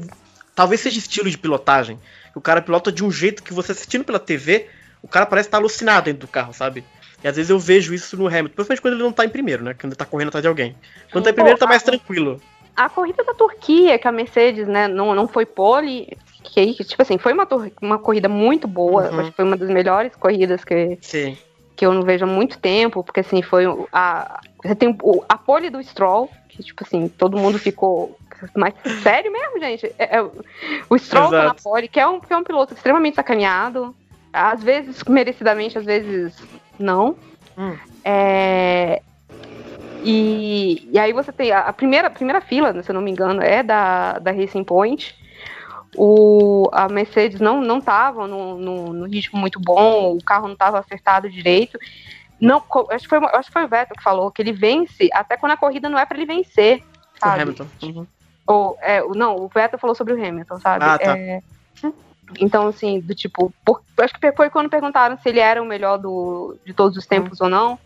talvez 0.54 0.82
seja 0.82 1.00
estilo 1.00 1.30
de 1.30 1.38
pilotagem. 1.38 1.98
que 2.34 2.38
O 2.38 2.42
cara 2.42 2.62
pilota 2.62 2.92
de 2.92 3.02
um 3.02 3.10
jeito 3.12 3.42
que 3.42 3.54
você 3.54 3.72
assistindo 3.72 4.04
pela 4.04 4.20
TV, 4.20 4.68
o 5.02 5.08
cara 5.08 5.26
parece 5.26 5.48
estar 5.48 5.58
alucinado 5.60 6.06
dentro 6.06 6.22
do 6.22 6.28
carro, 6.28 6.54
sabe? 6.54 6.84
E 7.24 7.28
às 7.28 7.36
vezes 7.36 7.50
eu 7.50 7.60
vejo 7.60 7.94
isso 7.94 8.18
no 8.18 8.28
Hamilton, 8.28 8.56
principalmente 8.56 8.82
quando 8.82 8.94
ele 8.96 9.04
não 9.04 9.12
tá 9.12 9.26
em 9.26 9.30
primeiro, 9.30 9.64
né? 9.64 9.74
Quando 9.74 9.92
ele 9.92 9.98
tá 9.98 10.06
correndo 10.06 10.30
atrás 10.30 10.42
de 10.42 10.48
alguém. 10.48 10.76
Quando 11.12 11.24
tá 11.26 11.30
em 11.30 11.34
primeiro, 11.34 11.58
tá 11.60 11.68
mais 11.68 11.84
tranquilo. 11.84 12.42
a 12.76 12.90
corrida 12.90 13.24
da 13.24 13.34
Turquia, 13.34 14.00
que 14.00 14.08
a 14.08 14.12
Mercedes, 14.12 14.68
né, 14.68 14.88
não, 14.88 15.14
não 15.14 15.28
foi 15.28 15.46
pole, 15.46 16.18
que 16.44 16.60
aí, 16.60 16.74
tipo 16.74 17.02
assim, 17.02 17.18
foi 17.18 17.34
uma, 17.34 17.48
uma 17.82 18.00
corrida 18.00 18.28
muito 18.30 18.68
boa, 18.68 19.10
Uhum. 19.12 19.20
acho 19.20 19.30
que 19.32 19.36
foi 19.36 19.46
uma 19.46 19.58
das 19.58 19.70
melhores 19.70 20.16
corridas 20.16 20.64
que, 20.64 20.98
Sim. 21.02 21.38
que 21.76 21.86
eu 21.86 21.94
não 21.94 22.02
vejo 22.02 22.24
há 22.26 22.28
muito 22.28 22.58
tempo, 22.58 23.04
porque 23.04 23.20
assim, 23.20 23.42
foi 23.42 23.66
a. 23.92 24.40
Você 24.64 24.74
tem 24.74 24.98
a 25.30 25.38
pole 25.38 25.70
do 25.70 25.84
Stroll, 25.84 26.30
que, 26.50 26.64
tipo 26.64 26.84
assim, 26.84 27.08
todo 27.08 27.38
mundo 27.38 27.60
ficou. 27.60 28.18
Mas 28.56 28.74
sério 29.04 29.32
mesmo, 29.32 29.60
gente? 29.60 29.86
É- 30.00 30.18
é 30.18 30.22
o- 30.90 30.98
Stroll 30.98 31.30
tá 31.30 31.44
na 31.46 31.54
pole, 31.54 31.88
que 31.88 32.00
é, 32.00 32.08
um, 32.08 32.20
que 32.20 32.34
é 32.34 32.38
um 32.38 32.44
piloto 32.44 32.74
extremamente 32.74 33.16
sacaneado. 33.16 33.94
Às 34.34 34.64
vezes 34.64 35.04
merecidamente, 35.04 35.78
às 35.78 35.84
vezes 35.86 36.34
não. 36.82 37.16
Hum. 37.58 37.78
É, 38.04 39.02
e, 40.04 40.90
e 40.92 40.98
aí 41.00 41.14
você 41.14 41.32
tem 41.32 41.52
a, 41.52 41.60
a 41.60 41.74
primeira, 41.74 42.08
a 42.08 42.12
primeira 42.12 42.42
fila, 42.42 42.82
se 42.82 42.90
eu 42.90 42.96
não 42.96 43.02
me 43.02 43.12
engano, 43.12 43.42
é 43.42 43.62
da, 43.62 44.20
da 44.20 44.32
Racing 44.32 44.64
Point. 44.64 45.16
O, 45.96 46.70
a 46.72 46.88
Mercedes 46.88 47.42
não 47.42 47.62
não 47.62 47.80
estava 47.80 48.26
no, 48.26 48.58
no, 48.58 48.94
no 48.94 49.06
ritmo 49.06 49.38
muito 49.40 49.60
bom, 49.60 50.16
o 50.16 50.24
carro 50.24 50.48
não 50.48 50.54
estava 50.54 50.80
acertado 50.80 51.30
direito. 51.30 51.78
Não, 52.40 52.64
acho 52.90 53.04
que, 53.04 53.10
foi, 53.10 53.20
acho 53.34 53.48
que 53.50 53.54
foi 53.54 53.66
o 53.66 53.68
Vettel 53.68 53.96
que 53.96 54.02
falou 54.04 54.32
que 54.32 54.42
ele 54.42 54.54
vence 54.54 55.10
até 55.14 55.38
quando 55.38 55.52
a 55.52 55.58
corrida 55.58 55.90
não 55.90 56.00
é 56.00 56.06
para 56.06 56.18
ele 56.18 56.26
vencer. 56.26 56.82
O 56.82 57.20
Sabe? 57.20 57.42
Hamilton. 57.42 57.68
Uhum. 57.84 58.08
Ou, 58.48 58.78
é, 58.82 59.04
o- 59.04 59.14
não, 59.14 59.36
o 59.36 59.48
Vettel 59.48 59.78
falou 59.78 59.96
sobre 59.96 60.14
o 60.14 60.26
Hamilton, 60.26 60.60
sabe? 60.60 60.86
Ah, 60.86 60.98
tá. 60.98 61.18
É, 61.18 61.42
então, 62.40 62.68
assim, 62.68 63.00
do 63.00 63.14
tipo, 63.16 63.54
por- 63.66 63.82
acho 64.00 64.14
que 64.20 64.32
foi 64.34 64.50
quando 64.50 64.70
perguntaram 64.70 65.18
se 65.18 65.30
ele 65.30 65.40
era 65.40 65.62
o 65.62 65.66
melhor 65.66 65.98
do, 65.98 66.58
de 66.66 66.74
todos 66.74 66.98
os 66.98 67.06
tempos 67.06 67.40
ou 67.42 67.50
não. 67.50 67.78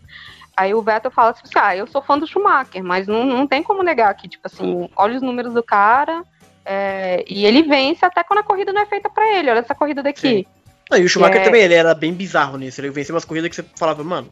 Aí 0.56 0.72
o 0.74 0.80
Vettel 0.82 1.10
fala 1.10 1.30
assim, 1.30 1.42
ah, 1.56 1.76
eu 1.76 1.86
sou 1.86 2.00
fã 2.02 2.18
do 2.18 2.26
Schumacher, 2.26 2.82
mas 2.82 3.06
não, 3.06 3.26
não 3.26 3.46
tem 3.46 3.62
como 3.62 3.82
negar 3.82 4.14
que, 4.14 4.26
tipo 4.28 4.46
assim, 4.46 4.88
olha 4.96 5.16
os 5.16 5.22
números 5.22 5.52
do 5.52 5.62
cara 5.62 6.22
é, 6.64 7.22
e 7.28 7.44
ele 7.44 7.62
vence 7.62 8.04
até 8.04 8.24
quando 8.24 8.40
a 8.40 8.42
corrida 8.42 8.72
não 8.72 8.80
é 8.80 8.86
feita 8.86 9.08
pra 9.10 9.26
ele. 9.36 9.50
Olha 9.50 9.58
essa 9.60 9.74
corrida 9.74 10.02
daqui. 10.02 10.46
Não, 10.90 10.96
e 10.98 11.04
o 11.04 11.08
Schumacher 11.08 11.40
É. 11.40 11.44
também, 11.44 11.62
ele 11.62 11.74
era 11.74 11.94
bem 11.94 12.12
bizarro 12.14 12.56
nisso. 12.56 12.80
Ele 12.80 12.88
vencia 12.90 13.14
umas 13.14 13.24
corridas 13.24 13.50
que 13.50 13.56
você 13.56 13.64
falava, 13.76 14.02
mano, 14.02 14.30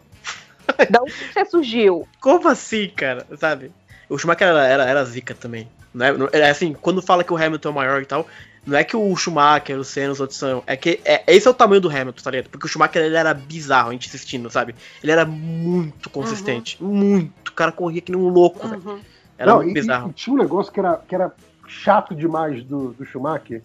Da 0.91 1.03
onde 1.03 1.13
você 1.13 1.45
surgiu? 1.45 2.09
como 2.21 2.49
assim, 2.49 2.89
cara? 2.89 3.27
Sabe? 3.37 3.71
O 4.09 4.17
Schumacher 4.17 4.49
era, 4.49 4.67
era, 4.67 4.85
era 4.85 5.05
zica 5.05 5.35
também. 5.35 5.69
É, 6.01 6.11
não- 6.13 6.29
é 6.33 6.49
assim, 6.49 6.73
quando 6.73 7.03
fala 7.03 7.23
que 7.23 7.33
o 7.33 7.37
Hamilton 7.37 7.69
é 7.69 7.73
o 7.73 7.75
maior 7.75 8.01
e 8.03 8.07
tal, 8.07 8.27
não 8.67 8.77
é 8.79 8.85
que 8.85 8.97
o 8.97 9.15
Schumacher, 9.17 9.79
o 9.79 9.85
Senna, 9.85 10.13
os 10.13 10.21
outros 10.21 10.39
são. 10.39 10.63
É 10.67 10.77
que 10.77 11.01
é, 11.05 11.23
esse 11.27 11.47
é 11.47 11.51
o 11.51 11.55
tamanho 11.55 11.81
do 11.81 11.89
Hamilton, 11.89 12.23
tá 12.23 12.31
ligado? 12.31 12.51
Porque 12.51 12.67
o 12.67 12.69
Schumacher 12.69 13.03
ele 13.03 13.17
era 13.17 13.35
bizarro, 13.35 13.91
a 13.91 13.93
gente 13.93 14.09
assistindo, 14.09 14.49
sabe? 14.51 14.75
Ele 15.03 15.13
era 15.13 15.25
muito 15.25 16.09
consistente. 16.11 16.83
Muito. 16.83 17.51
O 17.51 17.53
cara 17.53 17.71
corria 17.73 18.01
que 18.01 18.11
nem 18.13 18.21
um 18.21 18.29
louco, 18.29 18.67
velho. 18.67 18.83
Uhum. 18.85 18.99
Era 19.39 19.51
Não, 19.51 19.57
muito 19.59 19.69
e, 19.69 19.73
e- 19.73 19.75
bizarro. 19.81 20.11
e 20.11 20.13
tinha 20.13 20.35
um 20.35 20.39
negócio 20.39 20.73
que 20.73 20.81
era, 20.81 20.97
que 21.09 21.15
era 21.15 21.33
chato 21.67 22.15
demais 22.15 22.63
do, 22.65 22.93
do 22.93 23.05
Schumacher, 23.05 23.63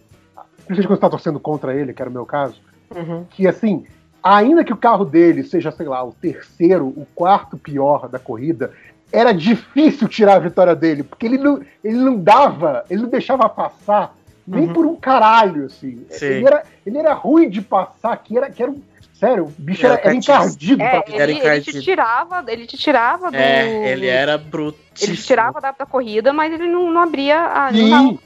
principalmente 0.66 0.86
quando 0.86 0.96
você 0.96 1.00
tá 1.00 1.10
torcendo 1.10 1.40
contra 1.40 1.74
ele, 1.74 1.92
que 1.92 2.00
era 2.02 2.10
o 2.10 2.12
meu 2.12 2.26
caso, 2.26 2.60
Uhum. 2.94 3.24
que 3.30 3.46
assim, 3.46 3.84
ainda 4.22 4.64
que 4.64 4.72
o 4.72 4.76
carro 4.76 5.04
dele 5.04 5.44
seja, 5.44 5.70
sei 5.70 5.86
lá, 5.86 6.02
o 6.04 6.12
terceiro, 6.12 6.86
o 6.88 7.06
quarto 7.14 7.56
pior 7.56 8.08
da 8.08 8.18
corrida, 8.18 8.72
era 9.12 9.32
difícil 9.32 10.08
tirar 10.08 10.34
a 10.36 10.38
vitória 10.40 10.74
dele, 10.74 11.02
porque 11.04 11.26
ele 11.26 11.38
não, 11.38 11.60
ele 11.84 11.96
não 11.98 12.18
dava, 12.18 12.84
ele 12.90 13.02
não 13.02 13.08
deixava 13.08 13.48
passar 13.48 14.16
nem 14.46 14.66
Uhum. 14.66 14.72
por 14.72 14.86
um 14.86 14.96
caralho, 14.96 15.66
assim. 15.66 16.04
Sim. 16.10 16.26
Ele 16.26 16.46
era, 16.46 16.62
ele 16.86 16.98
era 16.98 17.12
ruim 17.14 17.48
de 17.48 17.60
passar, 17.62 18.16
que 18.18 18.36
era, 18.36 18.50
que 18.50 18.62
era 18.62 18.70
um. 18.72 18.80
Sério, 19.14 19.44
o 19.44 19.54
bicho 19.58 19.84
Era 19.84 19.96
era, 19.96 20.02
era 20.02 20.12
cardido. 20.14 20.32
encardido. 20.32 20.82
É, 20.82 21.00
pra- 21.02 21.14
Era 21.14 21.22
ele, 21.24 21.32
ele 21.32 21.34
te 21.34 21.40
encardido. 21.46 21.82
tirava, 21.82 22.44
ele 22.48 22.66
te 22.66 22.76
tirava 22.78 23.30
do. 23.30 23.36
É, 23.36 23.92
ele 23.92 24.06
era 24.06 24.38
bruto. 24.38 24.78
Ele 24.98 25.14
te 25.14 25.22
tirava 25.22 25.60
da, 25.60 25.72
da 25.72 25.84
corrida, 25.84 26.32
mas 26.32 26.50
ele 26.50 26.66
não, 26.66 26.90
não 26.90 27.02
abria 27.02 27.38
a. 27.38 27.70
Sim. 27.70 27.90
Não. 27.90 28.18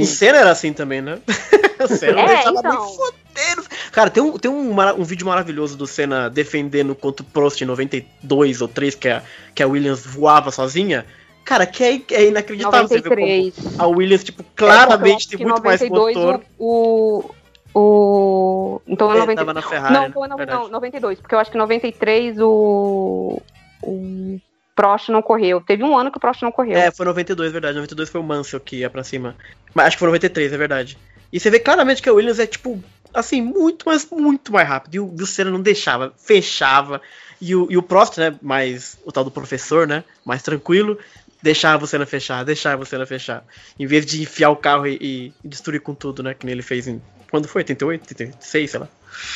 O 0.00 0.04
Senna 0.04 0.38
era 0.38 0.50
assim 0.52 0.72
também, 0.72 1.02
né? 1.02 1.18
o 1.82 1.88
Senna 1.88 2.20
É, 2.20 2.26
deixava 2.28 2.58
então. 2.60 2.72
muito 2.84 2.96
fodeiro. 2.96 3.64
Cara, 3.90 4.08
tem, 4.08 4.22
um, 4.22 4.38
tem 4.38 4.48
um, 4.48 4.70
um 5.00 5.02
vídeo 5.02 5.26
maravilhoso 5.26 5.76
do 5.76 5.84
Senna 5.86 6.30
defendendo 6.30 6.94
contra 6.94 7.24
o 7.26 7.28
Prost 7.28 7.60
em 7.60 7.64
92 7.64 8.60
ou 8.62 8.68
3, 8.68 8.94
que 8.94 9.08
a, 9.08 9.22
que 9.52 9.64
a 9.64 9.66
Williams 9.66 10.06
voava 10.06 10.52
sozinha. 10.52 11.04
Cara, 11.46 11.64
que 11.64 11.84
é, 11.84 12.02
é 12.10 12.26
inacreditável. 12.26 12.88
Você 12.88 13.00
vê 13.00 13.08
como 13.08 13.20
93. 13.20 13.78
a 13.78 13.86
Williams, 13.86 14.24
tipo, 14.24 14.42
É, 14.42 14.44
claramente 14.56 15.28
porque 15.28 15.36
tem 15.36 15.46
muito 15.46 15.62
mais 15.62 15.80
que 15.80 15.88
92 15.88 16.16
motor. 16.16 16.44
O, 16.58 17.30
o. 17.72 18.82
Então 18.84 19.12
é 19.12 19.14
É, 19.14 19.20
92. 19.20 19.36
tava 19.36 19.54
na 19.54 19.62
Ferrari, 19.62 19.94
Não, 19.94 20.02
né? 20.02 20.10
foi 20.12 20.28
não, 20.28 20.36
não, 20.36 20.68
92, 20.68 21.20
porque 21.20 21.36
eu 21.36 21.38
acho 21.38 21.52
que 21.52 21.56
93 21.56 22.40
o. 22.40 23.40
O 23.80 24.40
Prost 24.74 25.08
não 25.08 25.22
correu. 25.22 25.60
Teve 25.60 25.84
um 25.84 25.96
ano 25.96 26.10
que 26.10 26.18
o 26.18 26.20
Prost 26.20 26.42
não 26.42 26.50
correu. 26.50 26.76
É, 26.76 26.90
foi 26.90 27.06
92, 27.06 27.52
verdade. 27.52 27.76
92 27.76 28.08
foi 28.10 28.20
o 28.20 28.24
Mansell 28.24 28.58
que 28.58 28.78
ia 28.78 28.90
pra 28.90 29.04
cima. 29.04 29.36
Mas 29.72 29.86
acho 29.86 29.96
que 29.96 30.00
foi 30.00 30.08
93, 30.08 30.52
é 30.52 30.56
verdade. 30.56 30.98
E 31.32 31.38
você 31.38 31.48
vê 31.48 31.60
claramente 31.60 32.02
que 32.02 32.08
a 32.08 32.12
Williams 32.12 32.40
é, 32.40 32.46
tipo, 32.46 32.82
assim, 33.14 33.40
muito, 33.40 33.84
mas 33.86 34.08
muito 34.10 34.52
mais 34.52 34.68
rápido. 34.68 34.94
E 34.96 35.00
o, 35.00 35.14
e 35.16 35.22
o 35.22 35.26
Senna 35.26 35.52
não 35.52 35.62
deixava, 35.62 36.12
fechava. 36.16 37.00
E 37.40 37.54
o, 37.54 37.68
e 37.70 37.76
o 37.76 37.82
Prost, 37.82 38.18
né, 38.18 38.34
mais 38.42 38.98
o 39.04 39.12
tal 39.12 39.22
do 39.22 39.30
professor, 39.30 39.86
né, 39.86 40.02
mais 40.24 40.42
tranquilo, 40.42 40.98
deixava 41.46 41.84
o 41.84 41.86
Senna 41.86 42.04
fechar, 42.04 42.44
deixava 42.44 42.82
o 42.82 42.86
Senna 42.86 43.06
fechar. 43.06 43.44
Em 43.78 43.86
vez 43.86 44.04
de 44.04 44.20
enfiar 44.20 44.50
o 44.50 44.56
carro 44.56 44.86
e, 44.86 44.98
e- 45.00 45.32
destruir 45.48 45.80
com 45.80 45.94
tudo, 45.94 46.22
né, 46.22 46.34
que 46.34 46.44
nem 46.44 46.52
ele 46.52 46.62
fez 46.62 46.88
em... 46.88 47.00
Quando 47.30 47.46
foi? 47.46 47.60
88? 47.60 48.02
86, 48.10 48.70
sei 48.70 48.80
lá. 48.80 48.88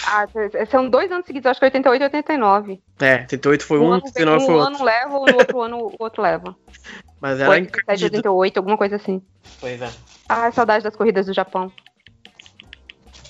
Ah, 0.07 0.27
são 0.71 0.89
dois 0.91 1.11
anos 1.13 1.25
seguidos, 1.27 1.47
acho 1.47 1.61
que 1.61 1.67
88 1.67 2.03
e 2.03 2.05
89. 2.07 2.83
É, 3.01 3.15
88 3.21 3.65
foi 3.65 3.79
um, 3.79 3.93
ano, 3.93 4.03
89 4.05 4.45
foi 4.45 4.55
um 4.55 4.59
outro. 4.59 4.75
ano 4.75 4.85
leva, 4.85 5.09
no 5.11 5.39
outro 5.39 5.61
ano 5.63 5.77
o 5.79 5.97
outro 5.99 6.23
leva. 6.23 6.57
Mas 7.21 7.39
era 7.39 7.47
Foi 7.49 7.61
87, 7.61 7.83
encardido. 7.85 8.17
88, 8.35 8.57
alguma 8.59 8.77
coisa 8.77 8.97
assim. 8.97 9.23
Pois 9.61 9.81
é. 9.81 9.91
Ah, 10.29 10.51
saudade 10.53 10.83
das 10.85 10.97
corridas 10.97 11.27
do 11.27 11.33
Japão. 11.35 11.71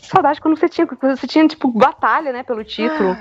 Saudade 0.03 0.41
quando 0.41 0.59
você 0.59 0.68
tinha, 0.68 0.87
quando 0.87 1.16
você 1.16 1.26
tinha 1.26 1.47
tipo, 1.47 1.68
batalha, 1.70 2.33
né, 2.33 2.43
pelo 2.43 2.64
título. 2.64 3.16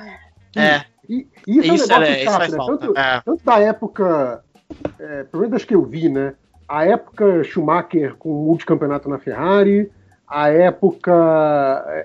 É, 0.56 0.84
E, 1.08 1.28
e 1.48 1.60
isso, 1.60 1.74
isso, 1.86 1.92
é 1.94 1.98
um 1.98 2.02
era, 2.04 2.10
negócio 2.12 2.24
isso 2.24 2.32
chato, 2.32 2.52
né? 2.52 2.58
falta. 2.58 2.78
Tanto, 2.88 2.98
É. 3.00 3.22
tanto 3.26 3.44
da 3.46 3.60
época, 3.60 4.44
é, 5.00 5.24
pelo 5.24 5.42
menos 5.42 5.52
das 5.52 5.66
que 5.66 5.76
eu 5.76 5.84
vi, 5.84 6.10
né? 6.10 6.34
A 6.68 6.86
época 6.86 7.44
Schumacher 7.44 8.16
com 8.18 8.30
o 8.30 8.46
multicampeonato 8.46 9.10
na 9.10 9.18
Ferrari, 9.18 9.92
a 10.28 10.50
época 10.50 11.12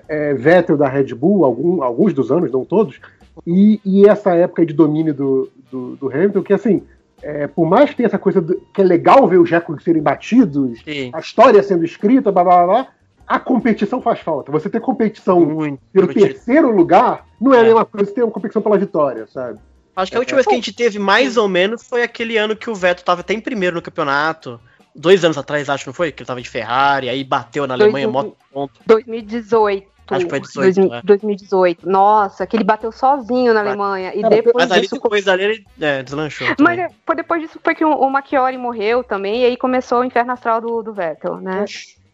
é, 0.07 0.33
Vettel 0.33 0.77
da 0.77 0.87
Red 0.87 1.13
Bull, 1.13 1.45
algum- 1.45 1.83
alguns 1.83 2.13
dos 2.13 2.31
anos, 2.31 2.51
não 2.51 2.65
todos, 2.65 2.99
e, 3.45 3.79
e 3.85 4.07
essa 4.07 4.33
época 4.33 4.65
de 4.65 4.73
domínio 4.73 5.13
do, 5.13 5.49
do, 5.71 5.95
do 5.97 6.07
Hamilton, 6.11 6.41
que 6.41 6.53
assim, 6.53 6.81
é, 7.21 7.45
por 7.47 7.67
mais 7.67 7.89
que 7.91 7.97
tenha 7.97 8.07
essa 8.07 8.17
coisa 8.17 8.41
do- 8.41 8.59
que 8.73 8.81
é 8.81 8.83
legal 8.83 9.27
ver 9.27 9.37
os 9.37 9.51
recordes 9.51 9.83
serem 9.83 10.01
batidos, 10.01 10.79
Sim. 10.83 11.11
a 11.13 11.19
história 11.19 11.61
sendo 11.61 11.85
escrita, 11.85 12.31
blá 12.31 12.43
blá 12.43 12.65
blá, 12.65 12.87
a 13.27 13.39
competição 13.39 14.01
faz 14.01 14.19
falta. 14.19 14.51
Você 14.51 14.69
ter 14.69 14.79
competição 14.79 15.39
Muito. 15.45 15.79
pelo 15.91 16.05
muito 16.07 16.19
terceiro 16.19 16.69
lugar 16.75 17.25
não 17.41 17.53
é 17.53 17.57
a 17.57 17.61
É. 17.61 17.63
mesma 17.65 17.85
coisa 17.85 18.07
que 18.07 18.13
ter 18.15 18.23
uma 18.23 18.31
competição 18.31 18.61
pela 18.61 18.77
vitória, 18.77 19.25
sabe? 19.27 19.59
Acho 19.95 20.11
que 20.11 20.17
a 20.17 20.19
última 20.19 20.35
vez 20.35 20.45
que 20.45 20.53
a 20.53 20.57
gente 20.57 20.73
teve 20.73 20.99
mais 20.99 21.37
ou 21.37 21.47
menos 21.47 21.83
foi 21.87 22.03
aquele 22.03 22.37
ano 22.37 22.55
que 22.55 22.69
o 22.69 22.75
Vettel 22.75 23.05
tava 23.05 23.21
até 23.21 23.33
em 23.33 23.39
primeiro 23.39 23.75
no 23.75 23.81
campeonato. 23.81 24.59
Dois 24.93 25.23
anos 25.25 25.37
atrás, 25.37 25.69
acho, 25.69 25.87
não 25.87 25.93
foi? 25.93 26.11
Que 26.11 26.21
ele 26.21 26.27
tava 26.27 26.41
de 26.41 26.49
Ferrari, 26.49 27.09
aí 27.09 27.23
bateu 27.23 27.67
na 27.67 27.73
Alemanha, 27.73 28.07
moto 28.07 28.35
ponto. 28.51 28.79
2018. 28.85 29.95
Acho 30.07 30.25
que 30.25 30.29
foi 30.29 30.39
18, 30.39 30.75
2000 30.75 30.89
né? 30.89 31.01
2018. 31.03 31.89
Nossa, 31.89 32.45
que 32.45 32.55
ele 32.55 32.63
bateu 32.63 32.91
sozinho 32.91 33.53
na 33.53 33.61
Alemanha. 33.61 34.13
E 34.13 34.21
Cara, 34.21 34.35
depois 34.35 34.55
Mas 34.55 34.71
ali 34.71 34.81
disso. 34.81 34.95
depois 34.95 35.25
dali 35.25 35.43
ele 35.43 35.65
é, 35.81 36.03
deslanchou. 36.03 36.47
Mas 36.47 36.57
também. 36.57 36.79
é, 36.81 36.89
foi 37.05 37.15
depois 37.15 37.41
disso 37.41 37.59
foi 37.63 37.73
que 37.73 37.83
o, 37.83 37.91
o 37.91 38.09
Machiori 38.09 38.57
morreu 38.57 39.03
também, 39.03 39.41
e 39.41 39.45
aí 39.45 39.57
começou 39.57 40.01
o 40.01 40.03
inferno 40.03 40.31
astral 40.31 40.61
do, 40.61 40.83
do 40.83 40.93
Vettel, 40.93 41.37
né? 41.37 41.65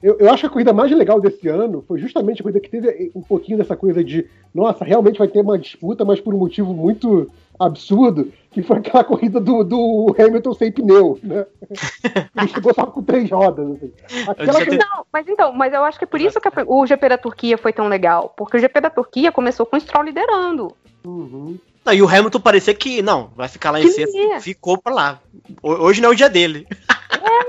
Eu, 0.02 0.18
eu 0.18 0.30
acho 0.32 0.42
que 0.42 0.48
a 0.48 0.50
corrida 0.50 0.74
mais 0.74 0.92
legal 0.92 1.22
desse 1.22 1.48
ano 1.48 1.84
foi 1.88 2.00
justamente 2.00 2.42
a 2.42 2.44
corrida 2.44 2.60
que 2.60 2.70
teve 2.70 3.12
um 3.14 3.22
pouquinho 3.22 3.58
dessa 3.58 3.76
coisa 3.76 4.04
de, 4.04 4.26
nossa, 4.54 4.84
realmente 4.84 5.20
vai 5.20 5.28
ter 5.28 5.42
uma 5.42 5.60
disputa, 5.60 6.04
mas 6.04 6.20
por 6.20 6.34
um 6.34 6.40
motivo 6.40 6.74
muito 6.74 7.30
absurdo, 7.66 8.32
que 8.52 8.62
foi 8.62 8.78
aquela 8.78 9.04
corrida 9.04 9.40
do, 9.40 9.64
do 9.64 10.16
Hamilton 10.18 10.54
sem 10.54 10.72
pneu, 10.72 11.20
né? 11.24 11.46
Ele 12.38 12.48
chegou 12.50 12.74
só 12.74 12.86
com 12.86 13.02
três 13.04 13.30
rodas. 13.30 13.66
Assim. 13.72 13.92
Aquela 14.28 14.66
que- 14.66 14.78
Não, 14.78 15.06
mas 15.12 15.28
então, 15.28 15.54
mas 15.54 15.74
eu 15.74 15.84
acho 15.84 15.98
que 15.98 16.04
é 16.06 16.08
por 16.08 16.20
isso 16.22 16.40
que 16.40 16.48
a- 16.48 16.66
o 16.68 16.86
GP 16.86 17.10
da 17.10 17.18
Turquia 17.18 17.58
foi 17.58 17.72
tão 17.74 17.88
legal. 17.88 18.34
Porque 18.36 18.58
o 18.58 18.60
GP 18.60 18.82
da 18.82 18.90
Turquia 18.90 19.32
começou 19.32 19.66
com 19.66 19.78
o 19.78 19.80
Stroll 19.82 20.04
liderando. 20.06 20.76
Uhum. 21.06 21.58
Não, 21.84 21.94
e 21.94 22.02
o 22.02 22.08
Hamilton 22.08 22.40
parecia 22.40 22.74
que, 22.76 23.02
não, 23.02 23.32
vai 23.36 23.48
ficar 23.48 23.72
lá 23.72 23.80
em 23.82 23.88
sexto, 23.88 24.16
ficou 24.42 24.78
pra 24.78 24.94
lá. 24.94 25.20
Ho- 25.64 25.84
Hoje 25.86 26.00
não 26.02 26.10
é 26.10 26.12
o 26.12 26.16
dia 26.16 26.30
dele. 26.30 26.68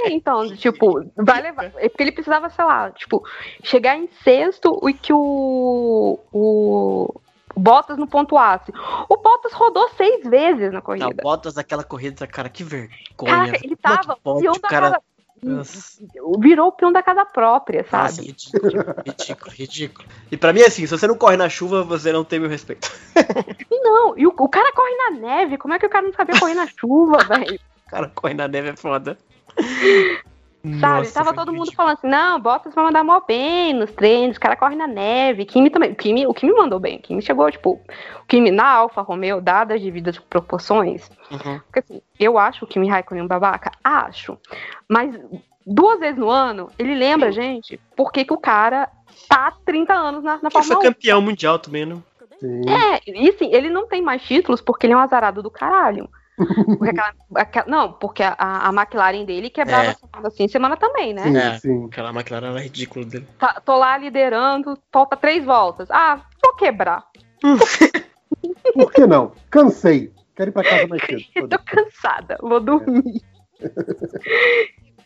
É, 0.04 0.10
então, 0.10 0.54
tipo, 0.56 1.00
vai 1.16 1.40
levar. 1.40 1.66
É 1.76 1.88
porque 1.88 2.02
ele 2.02 2.10
precisava, 2.12 2.50
sei 2.50 2.64
lá, 2.64 2.90
tipo, 2.90 3.22
chegar 3.62 3.96
em 3.96 4.08
sexto 4.24 4.76
e 4.88 4.92
que 4.92 5.12
o. 5.12 6.18
O. 6.32 7.14
Bottas 7.56 7.98
não 7.98 8.06
pontuasse. 8.06 8.72
O 9.08 9.16
Bottas 9.16 9.52
rodou 9.52 9.88
seis 9.90 10.24
vezes 10.24 10.68
na 10.68 10.74
Não, 10.74 10.82
corrida. 10.82 11.22
Bottas 11.22 11.54
daquela 11.54 11.84
corrida, 11.84 12.26
cara, 12.26 12.48
que 12.48 12.64
vergonha. 12.64 12.98
Caraca, 13.16 13.60
ele 13.62 13.74
é 13.74 13.76
tava 13.76 14.16
pode, 14.16 14.48
o 14.48 14.52
da 14.52 14.68
cara... 14.68 14.90
casa. 14.92 15.02
Nossa, 15.44 16.00
Virou 16.38 16.68
o 16.68 16.72
peão 16.72 16.92
da 16.92 17.02
casa 17.02 17.24
própria, 17.24 17.84
nossa, 17.90 18.14
sabe? 18.14 18.28
ridículo, 18.28 18.94
ridículo, 19.04 19.50
ridículo. 19.50 20.08
E 20.30 20.36
pra 20.36 20.52
mim 20.52 20.60
é 20.60 20.68
assim, 20.68 20.86
se 20.86 20.96
você 20.96 21.04
não 21.08 21.16
corre 21.16 21.36
na 21.36 21.48
chuva, 21.48 21.82
você 21.82 22.12
não 22.12 22.22
tem 22.22 22.38
meu 22.38 22.48
respeito. 22.48 22.88
Não, 23.82 24.16
e 24.16 24.24
o, 24.24 24.30
o 24.38 24.48
cara 24.48 24.72
corre 24.72 24.94
na 24.96 25.10
neve. 25.10 25.58
Como 25.58 25.74
é 25.74 25.78
que 25.80 25.84
o 25.86 25.90
cara 25.90 26.06
não 26.06 26.12
sabia 26.12 26.38
correr 26.38 26.54
na 26.54 26.68
chuva, 26.68 27.18
velho? 27.26 27.58
O 27.86 27.90
cara 27.90 28.08
corre 28.14 28.34
na 28.34 28.46
neve 28.46 28.68
é 28.68 28.76
foda. 28.76 29.18
Sabe? 30.62 30.98
Nossa, 30.98 31.12
Tava 31.14 31.34
foi 31.34 31.36
todo 31.36 31.52
mundo 31.52 31.72
falando 31.72 31.94
assim, 31.94 32.08
não, 32.08 32.38
Bottas 32.40 32.72
vai 32.72 32.84
mandar 32.84 33.02
mó 33.02 33.20
bem 33.26 33.72
nos 33.72 33.90
treinos, 33.90 34.36
o 34.36 34.40
cara 34.40 34.54
corre 34.54 34.76
na 34.76 34.86
neve. 34.86 35.44
Kimi 35.44 35.70
também. 35.70 35.90
O 35.90 35.96
Kimi, 35.96 36.26
o 36.26 36.32
Kimi 36.32 36.52
mandou 36.52 36.78
bem. 36.78 36.98
O 36.98 37.02
Kimi 37.02 37.20
chegou, 37.20 37.50
tipo, 37.50 37.80
o 38.22 38.26
Kimi 38.28 38.52
na 38.52 38.68
Alfa 38.68 39.02
Romeo, 39.02 39.40
dadas 39.40 39.76
as 39.76 39.82
devidas 39.82 40.18
proporções. 40.18 41.10
Uhum. 41.30 41.58
Porque 41.60 41.80
assim, 41.80 42.02
eu 42.18 42.38
acho 42.38 42.64
o 42.64 42.68
Kimi 42.68 42.88
Raikkonen 42.88 43.24
um 43.24 43.26
babaca? 43.28 43.72
Acho. 43.82 44.38
Mas 44.88 45.18
duas 45.66 45.98
vezes 45.98 46.18
no 46.18 46.30
ano, 46.30 46.70
ele 46.78 46.94
lembra, 46.94 47.32
gente, 47.32 47.80
por 47.96 48.12
que 48.12 48.24
que 48.24 48.32
o 48.32 48.38
cara 48.38 48.88
tá 49.28 49.48
há 49.48 49.52
30 49.64 49.92
anos 49.92 50.22
na, 50.22 50.34
na 50.34 50.40
Ele 50.44 50.50
foi 50.50 50.62
Fórmula 50.62 50.78
1. 50.78 50.82
campeão 50.92 51.20
mundial 51.20 51.58
também, 51.58 51.86
né? 51.86 51.96
Sim. 52.38 52.62
É, 52.68 53.00
e 53.06 53.28
assim, 53.30 53.52
ele 53.52 53.70
não 53.70 53.86
tem 53.86 54.02
mais 54.02 54.22
títulos 54.22 54.60
porque 54.60 54.86
ele 54.86 54.94
é 54.94 54.96
um 54.96 55.00
azarado 55.00 55.42
do 55.42 55.50
caralho. 55.50 56.08
Porque 56.36 56.88
aquela- 56.90 57.14
aquela- 57.36 57.66
não, 57.66 57.92
porque 57.92 58.22
a, 58.22 58.34
a 58.38 58.68
McLaren 58.72 59.24
dele 59.24 59.50
quebrava 59.50 59.90
É. 59.90 59.94
semana 59.94 60.28
assim, 60.28 60.48
semana 60.48 60.76
também, 60.76 61.12
né? 61.12 61.22
Sim, 61.24 61.36
É. 61.36 61.58
sim. 61.58 61.84
Aquela 61.86 62.10
McLaren 62.10 62.48
era 62.50 62.60
ridícula 62.60 63.04
dele. 63.04 63.26
Tá- 63.38 63.60
tô 63.64 63.76
lá 63.76 63.96
liderando, 63.98 64.78
falta 64.90 65.16
três 65.16 65.44
voltas. 65.44 65.90
Ah, 65.90 66.20
vou 66.42 66.54
quebrar. 66.56 67.04
Por 68.74 68.92
que 68.92 69.06
não? 69.06 69.32
Cansei. 69.50 70.12
Quero 70.34 70.50
ir 70.50 70.52
pra 70.52 70.62
casa 70.64 70.86
mais 70.86 71.02
cedo. 71.04 71.22
Eu 71.34 71.46
tô 71.48 71.58
cansada, 71.58 72.38
vou 72.40 72.58
dormir. 72.60 73.20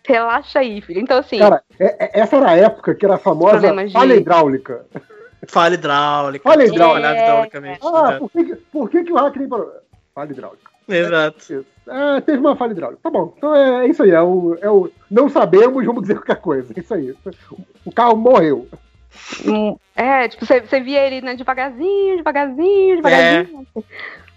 Relaxa 0.06 0.60
aí, 0.60 0.80
filho. 0.80 1.00
Então, 1.00 1.18
assim, 1.18 1.38
Cara, 1.38 1.62
é- 1.78 2.04
é- 2.04 2.20
essa 2.20 2.36
era 2.36 2.50
a 2.50 2.56
época 2.56 2.94
que 2.94 3.04
era 3.04 3.16
a 3.16 3.18
famosa 3.18 3.60
falha 3.92 4.14
hidráulica. 4.14 4.86
Falha 5.48 5.74
hidráulica. 5.74 6.48
Tudo 6.50 6.62
hidráulica. 6.62 7.12
hidraulicamente. 7.12 7.80
Ah, 7.84 8.10
né? 8.12 8.18
por 8.20 8.30
que, 8.30 8.44
que- 8.44 8.54
por 8.56 8.90
que, 8.90 9.04
que 9.04 9.12
o 9.12 9.16
Hackney 9.16 9.48
parou? 9.48 9.72
Falha 10.14 10.30
hidráulica. 10.30 10.70
Exato. 10.88 11.66
Ah, 11.88 12.20
teve 12.20 12.38
uma 12.38 12.56
falha 12.56 12.72
hidráulica. 12.72 13.00
Tá 13.02 13.10
bom. 13.10 13.34
Então 13.36 13.54
é, 13.54 13.86
é 13.86 13.88
isso 13.88 14.02
aí. 14.02 14.10
É 14.10 14.22
o, 14.22 14.56
é 14.60 14.70
o 14.70 14.90
não 15.10 15.28
sabemos, 15.28 15.84
vamos 15.84 16.02
dizer 16.02 16.14
qualquer 16.16 16.40
coisa. 16.40 16.72
É 16.76 16.80
isso 16.80 16.94
aí. 16.94 17.14
O 17.84 17.92
carro 17.92 18.16
morreu. 18.16 18.68
hum, 19.46 19.76
é, 19.94 20.28
tipo, 20.28 20.44
você, 20.44 20.60
você 20.60 20.80
via 20.80 21.06
ele 21.06 21.20
né, 21.20 21.34
devagarzinho, 21.34 22.16
devagarzinho, 22.16 22.96
devagarzinho. 22.96 23.66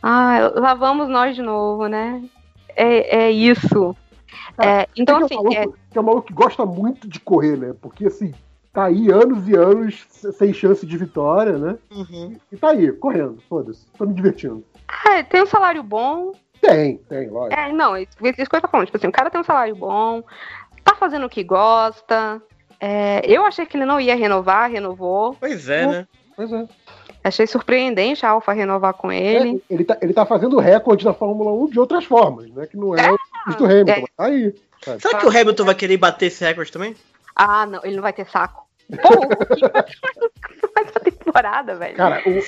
Ah, 0.02 0.52
lá 0.56 0.74
vamos 0.74 1.10
nós 1.10 1.36
de 1.36 1.42
novo, 1.42 1.88
né? 1.88 2.24
É, 2.76 3.26
é 3.26 3.32
isso. 3.32 3.96
É, 4.58 4.88
então, 4.96 5.24
assim, 5.24 5.36
é 5.36 5.40
um 5.40 5.52
é, 5.52 5.60
maluco, 5.60 5.78
que 5.92 5.98
é 5.98 6.02
um 6.02 6.04
maluco 6.04 6.28
que 6.28 6.34
gosta 6.34 6.66
muito 6.66 7.08
de 7.08 7.20
correr, 7.20 7.58
né? 7.58 7.74
Porque 7.82 8.08
assim, 8.08 8.34
tá 8.72 8.86
aí 8.86 9.10
anos 9.10 9.48
e 9.48 9.56
anos 9.56 10.06
sem 10.38 10.54
chance 10.54 10.86
de 10.86 10.98
vitória, 10.98 11.58
né? 11.58 11.78
Uhum. 11.92 12.38
E 12.52 12.58
tá 12.58 12.70
aí, 12.70 12.92
correndo. 12.92 13.42
Foda-se. 13.50 13.86
Tô 13.98 14.06
me 14.06 14.14
divertindo. 14.14 14.64
É, 15.08 15.24
tem 15.24 15.42
um 15.44 15.48
salário 15.48 15.84
bom, 15.84 16.34
Tem, 16.62 16.98
tem, 16.98 17.30
lógico. 17.30 17.60
É, 17.60 17.72
não, 17.72 17.98
isso, 17.98 18.12
isso 18.22 18.50
que 18.50 18.56
eu 18.56 18.62
tô 18.62 18.68
falando. 18.68 18.86
Tipo 18.88 18.98
assim, 18.98 19.08
o 19.08 19.12
cara 19.12 19.30
tem 19.30 19.40
um 19.40 19.46
salário 19.46 19.76
bom, 19.76 20.24
tá 20.84 20.96
fazendo 20.96 21.26
o 21.26 21.30
que 21.30 21.44
gosta. 21.44 22.42
É, 22.80 23.22
eu 23.26 23.46
achei 23.46 23.66
que 23.66 23.76
ele 23.76 23.86
não 23.86 24.00
ia 24.00 24.16
renovar, 24.16 24.70
renovou. 24.70 25.36
Pois 25.40 25.68
é, 25.70 25.86
né? 25.86 26.08
Pois 26.36 26.52
é. 26.52 26.66
Achei 27.24 27.46
surpreendente 27.46 28.26
a 28.26 28.30
Alfa 28.30 28.54
renovar 28.54 28.94
com 28.94 29.12
ele. 29.12 29.62
É, 29.70 29.74
ele, 29.74 29.84
tá, 29.84 29.98
ele 30.02 30.14
tá 30.14 30.26
fazendo 30.26 30.58
recorde 30.58 31.06
na 31.06 31.14
Fórmula 31.14 31.52
1 31.52 31.70
de 31.70 31.80
outras 31.80 32.06
formas, 32.06 32.50
né? 32.52 32.66
Que 32.66 32.78
não 32.78 32.96
é, 32.96 33.14
Isso 33.48 33.58
do 33.58 33.66
Hamilton, 33.66 33.92
é. 33.92 34.06
tá 34.16 34.24
aí. 34.24 34.56
sabe? 34.84 35.02
Será 35.02 35.20
que 35.20 35.26
o 35.26 35.30
Hamilton 35.30 35.66
vai 35.66 35.76
querer 35.76 35.98
bater 35.98 36.28
esse 36.28 36.44
recorde 36.44 36.72
também? 36.72 36.96
Ah, 37.36 37.66
não, 37.66 37.82
ele 37.84 37.96
não 37.96 38.02
vai 38.02 38.14
ter 38.14 38.26
saco. 38.26 38.66
Pô, 38.90 39.10
temporada, 41.32 41.76
velho? 41.76 41.96
Cara, 41.96 42.22
o- 42.26 42.42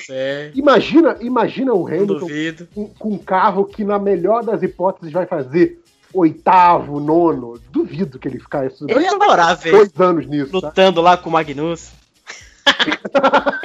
imagina, 0.55 1.17
imagina 1.21 1.73
o 1.73 1.87
Hamilton 1.87 2.27
com, 2.73 2.87
com 2.87 3.09
um 3.13 3.17
carro 3.17 3.65
que, 3.65 3.83
na 3.83 3.99
melhor 3.99 4.43
das 4.43 4.61
hipóteses, 4.63 5.11
vai 5.13 5.25
fazer 5.25 5.79
oitavo, 6.13 6.99
nono. 6.99 7.59
Duvido 7.71 8.19
que 8.19 8.27
ele 8.27 8.39
ficar 8.39 8.65
isso. 8.67 8.85
Eu 8.89 8.99
ia 9.01 9.11
adorar 9.11 9.55
ver 9.55 9.71
dois 9.71 9.91
anos 9.99 10.25
nisso, 10.27 10.59
tá? 10.59 10.67
lutando 10.67 11.01
lá 11.01 11.17
com 11.17 11.29
o 11.29 11.31
Magnus. 11.31 11.91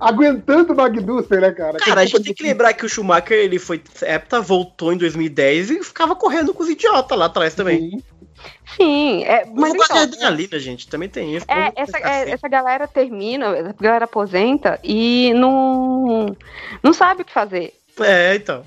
Aguentando 0.00 0.72
o 0.72 0.76
Magnussen, 0.76 1.40
né, 1.40 1.50
cara? 1.50 1.78
Cara, 1.78 2.02
a 2.02 2.04
gente 2.04 2.22
tem 2.22 2.34
que 2.34 2.42
lembrar 2.42 2.72
que 2.74 2.84
o 2.84 2.88
Schumacher, 2.88 3.38
ele 3.38 3.58
foi 3.58 3.82
hepta, 4.02 4.40
voltou 4.40 4.92
em 4.92 4.98
2010 4.98 5.70
e 5.70 5.82
ficava 5.82 6.14
correndo 6.14 6.52
com 6.52 6.62
os 6.62 6.68
idiotas 6.68 7.18
lá 7.18 7.26
atrás 7.26 7.54
também. 7.54 7.90
Sim. 7.90 8.02
Sim, 8.76 9.24
é, 9.24 9.44
Mas 9.46 9.54
mas 9.54 9.68
não 9.70 9.76
gosta 9.78 9.94
de 9.94 10.00
então, 10.00 10.12
adrenalina, 10.14 10.58
gente. 10.58 10.86
Também 10.88 11.08
tem 11.08 11.34
isso. 11.36 11.46
É, 11.48 11.72
essa, 11.74 11.98
é, 11.98 12.30
essa 12.30 12.48
galera 12.48 12.86
termina, 12.86 13.56
essa 13.56 13.74
galera 13.80 14.04
aposenta 14.04 14.78
e 14.84 15.32
não, 15.34 16.34
não 16.82 16.92
sabe 16.92 17.22
o 17.22 17.24
que 17.24 17.32
fazer. 17.32 17.72
É, 18.00 18.34
então. 18.36 18.62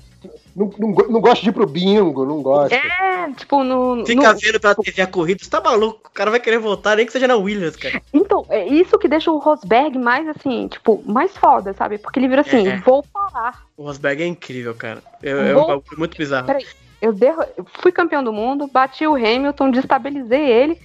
Não, 0.54 0.70
não, 0.78 0.88
não 1.08 1.20
gosta 1.20 1.42
de 1.42 1.48
ir 1.48 1.52
pro 1.52 1.66
bingo, 1.66 2.24
não 2.26 2.42
gosta. 2.42 2.74
É, 2.76 3.30
tipo, 3.36 3.64
no. 3.64 4.04
Fica 4.06 4.32
no- 4.34 4.38
vendo 4.38 4.60
pela 4.60 4.74
TV 4.74 5.02
a 5.02 5.06
corrida, 5.06 5.42
você 5.42 5.48
tá 5.50 5.60
maluco? 5.60 6.08
O 6.08 6.10
cara 6.12 6.30
vai 6.30 6.38
querer 6.38 6.58
voltar, 6.58 6.96
nem 6.96 7.06
que 7.06 7.10
seja 7.12 7.26
na 7.26 7.36
Williams, 7.36 7.74
cara. 7.74 8.00
Então, 8.12 8.44
é 8.50 8.68
isso 8.68 8.98
que 8.98 9.08
deixa 9.08 9.32
o 9.32 9.38
Rosberg 9.38 9.98
mais 9.98 10.28
assim, 10.28 10.68
tipo, 10.68 11.02
mais 11.06 11.34
foda, 11.36 11.72
sabe? 11.72 11.96
Porque 11.98 12.20
ele 12.20 12.28
vira 12.28 12.42
assim, 12.42 12.68
É. 12.68 12.76
vou 12.80 13.02
parar. 13.02 13.62
O 13.76 13.84
Rosberg 13.84 14.22
é 14.22 14.26
incrível, 14.26 14.74
cara. 14.74 15.02
É, 15.22 15.30
é 15.30 15.34
um 15.52 15.54
Vou- 15.54 15.66
bagulho 15.68 15.98
muito 15.98 16.16
bizarro. 16.18 16.46
Peraí, 16.46 16.66
eu, 17.02 17.12
derro- 17.12 17.44
eu 17.56 17.66
fui 17.80 17.92
campeão 17.92 18.24
do 18.24 18.32
mundo, 18.32 18.66
bati 18.66 19.06
o 19.06 19.14
Hamilton, 19.16 19.70
destabilizei 19.72 20.48
ele, 20.48 20.80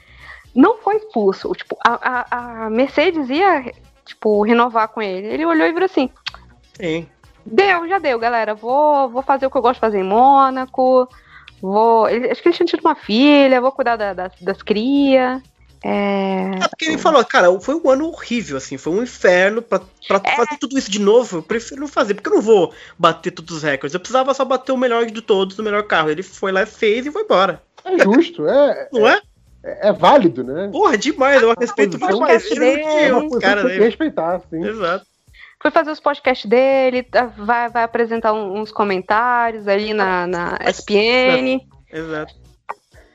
não 0.53 0.77
foi 0.79 0.97
expulso. 0.97 1.53
Tipo, 1.53 1.77
a, 1.85 2.25
a, 2.31 2.65
a 2.65 2.69
Mercedes 2.69 3.29
ia, 3.29 3.71
tipo, 4.03 4.41
renovar 4.41 4.87
com 4.89 5.01
ele. 5.01 5.27
Ele 5.27 5.45
olhou 5.45 5.65
e 5.67 5.71
virou 5.71 5.85
assim, 5.85 6.09
Sim. 6.73 7.07
Deu, 7.45 7.87
já 7.87 7.97
deu, 7.97 8.19
galera. 8.19 8.53
Vou, 8.53 9.07
vou 9.09 9.21
fazer 9.21 9.45
o 9.45 9.49
que 9.49 9.57
eu 9.57 9.61
gosto 9.61 9.75
de 9.75 9.79
fazer 9.79 9.99
em 9.99 10.03
Mônaco. 10.03 11.07
Vou. 11.61 12.09
ele- 12.09 12.29
acho 12.29 12.41
que 12.41 12.49
ele 12.49 12.55
tinha 12.55 12.67
tido 12.67 12.81
uma 12.81 12.93
filha, 12.95 13.61
vou 13.61 13.71
cuidar 13.71 13.95
da- 13.95 14.13
das, 14.13 14.33
das 14.41 14.61
cria. 14.61 15.41
É. 15.87 16.63
É 16.63 16.67
porque 16.67 16.85
ele 16.85 16.97
falou, 16.97 17.23
cara, 17.23 17.47
foi 17.61 17.75
um 17.75 17.89
ano 17.89 18.07
horrível, 18.07 18.57
assim, 18.57 18.77
foi 18.77 18.91
um 18.93 19.03
inferno. 19.03 19.61
Pra, 19.61 19.79
pra 20.07 20.21
É. 20.23 20.35
fazer 20.35 20.57
tudo 20.59 20.77
isso 20.77 20.91
de 20.91 20.99
novo, 20.99 21.37
eu 21.37 21.41
prefiro 21.43 21.79
não 21.81 21.87
fazer, 21.87 22.13
porque 22.13 22.27
eu 22.29 22.33
não 22.35 22.41
vou 22.41 22.73
bater 22.99 23.31
todos 23.31 23.57
os 23.57 23.63
recordes. 23.63 23.93
Eu 23.93 23.99
precisava 23.99 24.33
só 24.33 24.43
bater 24.43 24.71
o 24.71 24.77
melhor 24.77 25.05
de 25.05 25.21
todos, 25.21 25.57
o 25.57 25.63
melhor 25.63 25.83
carro. 25.83 26.09
Ele 26.09 26.23
foi 26.23 26.51
lá, 26.51 26.65
fez 26.65 27.05
e 27.05 27.11
foi 27.11 27.23
embora. 27.23 27.61
É 27.85 27.97
justo, 28.03 28.45
é, 28.47 28.89
Não 28.91 29.07
é? 29.07 29.21
é, 29.63 29.87
é 29.89 29.93
válido, 29.93 30.43
né? 30.43 30.67
Porra, 30.71 30.97
demais. 30.97 31.41
Eu 31.41 31.53
respeito 31.57 31.97
posição 31.97 32.19
muito 32.19 32.27
mais 32.27 32.43
é 32.45 32.51
ele 32.51 32.59
do 32.59 32.59
que 32.83 32.89
É 32.89 33.11
posição 33.13 33.39
caras 33.39 33.55
que 33.55 33.61
tem 33.61 33.61
que 33.61 33.67
dele. 33.79 33.85
respeitar, 33.85 34.41
sim. 34.49 34.65
Exato. 34.65 35.05
Foi 35.61 35.71
fazer 35.71 35.91
os 35.91 35.99
podcasts 35.99 36.47
dele, 36.49 37.01
tá- 37.03 37.25
vai, 37.37 37.69
vai 37.69 37.83
apresentar 37.83 38.33
uns 38.33 38.71
comentários 38.71 39.67
ali 39.67 39.93
na, 39.93 40.27
na 40.27 40.57
SPN. 40.65 41.61
Exato. 41.91 42.33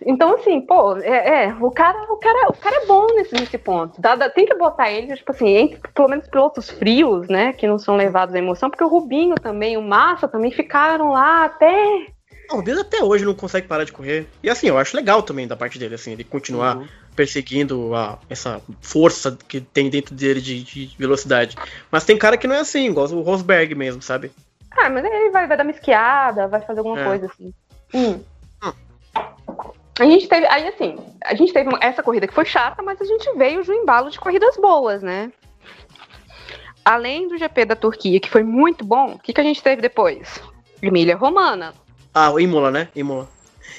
Então, 0.07 0.35
assim, 0.35 0.61
pô, 0.61 0.97
é, 0.99 1.45
é, 1.47 1.55
o, 1.61 1.71
cara, 1.71 1.99
o, 2.13 2.17
cara, 2.17 2.49
o 2.51 2.57
cara 2.57 2.77
é 2.83 2.87
bom 2.87 3.07
nesse, 3.15 3.35
nesse 3.35 3.59
ponto. 3.59 4.01
Dá- 4.01 4.15
dá- 4.17 4.31
tem 4.31 4.47
que 4.47 4.55
botar 4.55 4.91
ele, 4.91 5.15
tipo 5.17 5.31
assim, 5.33 5.49
entre 5.49 5.81
pelo 5.93 6.09
menos 6.09 6.27
pilotos 6.29 6.71
frios, 6.71 7.29
né? 7.29 7.53
Que 7.53 7.67
não 7.67 7.79
são 7.79 7.97
levados 7.97 8.35
à 8.35 8.39
emoção, 8.39 8.71
porque 8.71 8.85
o 8.85 8.89
Rubinho 8.89 9.35
também, 9.37 9.77
o 9.77 9.83
Massa 9.83 10.27
também 10.29 10.51
ficaram 10.51 11.11
lá 11.13 11.45
até 11.45 12.07
O 12.51 12.57
Rubinho 12.57 12.81
até 12.81 13.03
hoje 13.03 13.25
não 13.25 13.35
consegue 13.35 13.67
parar 13.67 13.85
de 13.85 13.93
correr. 13.93 14.27
E 14.43 14.51
assim, 14.51 14.69
eu 14.69 14.77
acho 14.79 14.97
legal 14.97 15.23
também 15.23 15.47
da 15.49 15.57
parte 15.57 15.79
dele, 15.79 15.95
assim, 15.95 16.13
ele 16.13 16.25
continuar 16.25 16.77
Uhum. 16.79 16.87
perseguindo 17.17 17.95
a, 17.95 18.19
essa 18.29 18.61
força 18.81 19.37
que 19.49 19.61
tem 19.61 19.89
dentro 19.89 20.15
dele 20.15 20.41
de, 20.41 20.63
de 20.63 20.95
velocidade. 20.99 21.57
Mas 21.91 22.05
tem 22.05 22.17
cara 22.19 22.37
que 22.37 22.47
não 22.47 22.55
é 22.57 22.61
assim, 22.61 22.87
igual 22.89 23.07
o 23.09 23.21
Rosberg 23.23 23.75
mesmo, 23.75 24.03
sabe? 24.03 24.31
Ah, 24.71 24.89
mas 24.91 25.05
aí 25.05 25.11
ele 25.13 25.31
vai, 25.31 25.47
vai 25.47 25.57
dar 25.57 25.65
uma 25.65 25.71
esquiada, 25.73 26.49
vai 26.49 26.61
fazer 26.63 26.81
alguma 26.81 26.99
É. 27.01 27.05
coisa 27.05 27.27
assim. 27.27 27.53
Hum. 27.95 28.21
A 29.99 30.05
gente 30.05 30.27
teve, 30.27 30.47
aí 30.47 30.67
assim, 30.69 30.97
a 31.25 31.35
gente 31.35 31.53
teve 31.53 31.71
essa 31.81 32.03
corrida 32.03 32.27
que 32.27 32.35
foi 32.35 32.45
chata, 32.45 32.83
mas 32.83 33.01
a 33.01 33.05
gente 33.05 33.31
veio 33.37 33.63
de 33.63 33.71
um 33.71 33.75
embalo 33.75 34.11
de 34.11 34.19
corridas 34.19 34.57
boas, 34.57 35.03
né? 35.03 35.31
Além 36.85 37.29
do 37.29 37.39
GP 37.39 37.65
da 37.67 37.77
Turquia, 37.77 38.19
que 38.19 38.31
foi 38.31 38.43
muito 38.43 38.85
bom, 38.85 39.13
o 39.13 39.19
que, 39.19 39.33
que 39.33 39.41
a 39.41 39.45
gente 39.45 39.63
teve 39.63 39.83
depois? 39.83 40.41
Emília 40.81 41.17
Romana. 41.17 41.75
Ah, 42.13 42.31
o 42.31 42.41
Imola, 42.41 42.71
né? 42.71 42.89
Imola. 42.97 43.29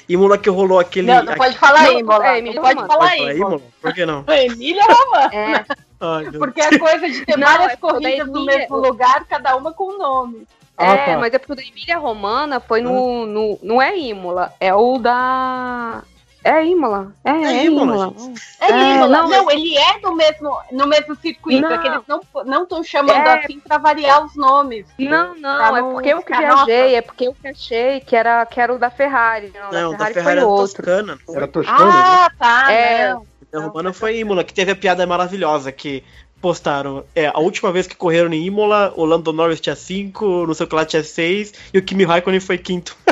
Imola 0.08 0.38
que 0.38 0.48
rolou 0.48 0.78
aquele. 0.78 1.08
Não, 1.08 1.22
não 1.22 1.34
pode 1.34 1.58
falar 1.58 1.84
Não, 1.84 1.98
Imola. 1.98 2.26
é, 2.26 2.30
não 2.30 2.38
Emília 2.38 2.60
pode 2.60 2.74
Romana. 2.74 2.92
falar 2.94 3.08
Pode 3.10 3.18
falar 3.18 3.34
Imola. 3.34 3.54
Imola? 3.54 3.62
Por 3.82 3.94
que 3.94 4.06
não? 4.06 4.24
Emília 4.28 4.84
Romana. 4.84 5.34
É, 5.34 5.64
Ai, 6.00 6.30
Porque 6.32 6.60
é 6.60 6.78
coisa 6.78 7.08
de 7.08 7.24
ter 7.24 7.38
Não, 7.38 7.46
várias 7.46 7.72
é 7.72 7.76
corridas 7.76 8.28
no 8.28 8.44
mesmo 8.44 8.76
lugar, 8.76 9.24
cada 9.26 9.56
uma 9.56 9.72
com 9.72 9.92
um 9.94 9.98
nome. 9.98 10.46
Ah, 10.76 10.94
é 10.94 11.12
tá. 11.14 11.18
mas 11.18 11.32
é 11.34 11.38
porque 11.38 11.52
o 11.52 11.56
da 11.56 11.62
Emília 11.62 11.98
Romana 11.98 12.58
foi 12.60 12.80
no, 12.80 13.26
no. 13.26 13.58
Não 13.62 13.80
é 13.80 13.96
Imola, 13.98 14.52
é 14.58 14.74
o 14.74 14.98
da. 14.98 16.02
É 16.46 16.62
Imola. 16.62 17.10
É, 17.24 17.30
É 17.30 17.32
é, 17.60 17.64
Imola, 17.64 17.92
Imola. 17.94 18.14
gente. 18.18 18.40
É, 18.60 18.70
É, 18.70 18.94
Imola. 18.96 19.08
não, 19.22 19.28
Não, 19.30 19.50
ele 19.50 19.78
é 19.78 19.98
no 20.00 20.14
mesmo, 20.14 20.60
no 20.72 20.86
mesmo 20.86 21.14
circuito. 21.16 21.62
Não. 21.62 21.70
É 21.70 21.78
que 21.78 21.86
eles 21.86 22.02
não 22.06 22.20
não 22.44 22.64
estão 22.64 22.84
chamando 22.84 23.26
É. 23.26 23.38
assim 23.44 23.58
pra 23.60 23.78
variar 23.78 24.22
os 24.26 24.36
nomes. 24.36 24.84
Não, 24.98 25.34
não, 25.36 25.74
é 25.76 25.80
porque 25.80 26.08
eu 26.10 26.22
que 26.22 26.36
viajei, 26.36 26.96
é 26.96 27.00
porque 27.00 27.28
eu 27.28 27.34
que 27.34 27.48
achei 27.48 28.00
que 28.00 28.14
era, 28.14 28.44
que 28.44 28.60
era 28.60 28.74
o 28.74 28.78
da 28.78 28.90
Ferrari. 28.90 29.50
Não, 29.54 29.70
Não, 29.72 29.90
da 29.92 29.96
da 29.96 30.04
Ferrari, 30.06 30.14
Ferrari 30.14 30.22
foi 30.24 30.32
era 30.32 30.46
outro. 30.46 30.76
Toscana. 30.84 31.18
Era 31.30 31.38
foi? 31.40 31.48
toscano, 31.48 31.86
né? 31.86 31.92
Ah, 31.94 32.30
tá. 32.38 32.72
É. 32.72 33.14
não. 33.14 33.26
A 33.54 33.60
Romana 33.60 33.92
foi 33.92 34.18
Imola, 34.18 34.42
que 34.44 34.52
teve 34.52 34.72
a 34.72 34.76
piada 34.76 35.06
maravilhosa 35.06 35.70
que 35.72 36.02
postaram. 36.44 37.06
É, 37.14 37.28
a 37.28 37.38
última 37.38 37.72
vez 37.72 37.86
que 37.86 37.96
correram 37.96 38.30
em 38.30 38.44
Imola, 38.44 38.92
o 38.96 39.06
Lando 39.06 39.32
Norris 39.32 39.62
tinha 39.62 39.74
5, 39.74 40.46
não 40.46 40.52
sei 40.52 40.66
o 40.66 40.68
que 40.68 40.74
lá 40.74 40.84
tinha 40.84 41.02
6, 41.02 41.54
e 41.72 41.78
o 41.78 41.82
Kimi 41.82 42.04
Raikkonen 42.04 42.38
foi 42.38 42.58
quinto. 42.58 42.94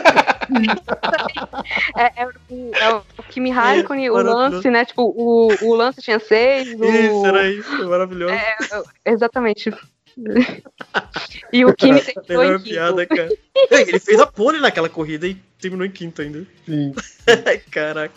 É, 1.97 2.23
é 2.23 2.27
o, 2.27 2.33
é 2.75 2.95
o 2.95 3.03
Kimi 3.31 3.51
Raikkonen, 3.51 4.11
o 4.11 4.15
maravilhoso. 4.15 4.55
Lance, 4.57 4.71
né? 4.71 4.85
Tipo, 4.85 5.03
o, 5.17 5.49
o 5.63 5.75
Lance 5.75 6.03
tinha 6.03 6.19
seis, 6.19 6.69
o... 6.79 6.85
Isso, 6.85 7.27
era 7.27 7.49
isso, 7.49 7.89
maravilhoso. 7.89 8.35
É, 8.35 8.57
exatamente. 9.07 9.73
e 11.53 11.65
o 11.65 11.73
Kimi 11.75 12.01
terminou 12.27 12.43
Melhor 12.43 12.55
em 12.57 12.59
quinto. 12.59 12.71
piada, 12.71 13.07
cara. 13.07 13.29
É, 13.71 13.81
Ele 13.89 13.99
fez 14.01 14.21
a 14.21 14.27
pole 14.27 14.59
naquela 14.61 14.89
corrida 14.89 15.27
e 15.27 15.35
terminou 15.61 15.87
em 15.87 15.91
quinto 15.91 16.21
ainda. 16.21 16.45
Sim. 16.67 16.93
Caraca. 17.71 18.15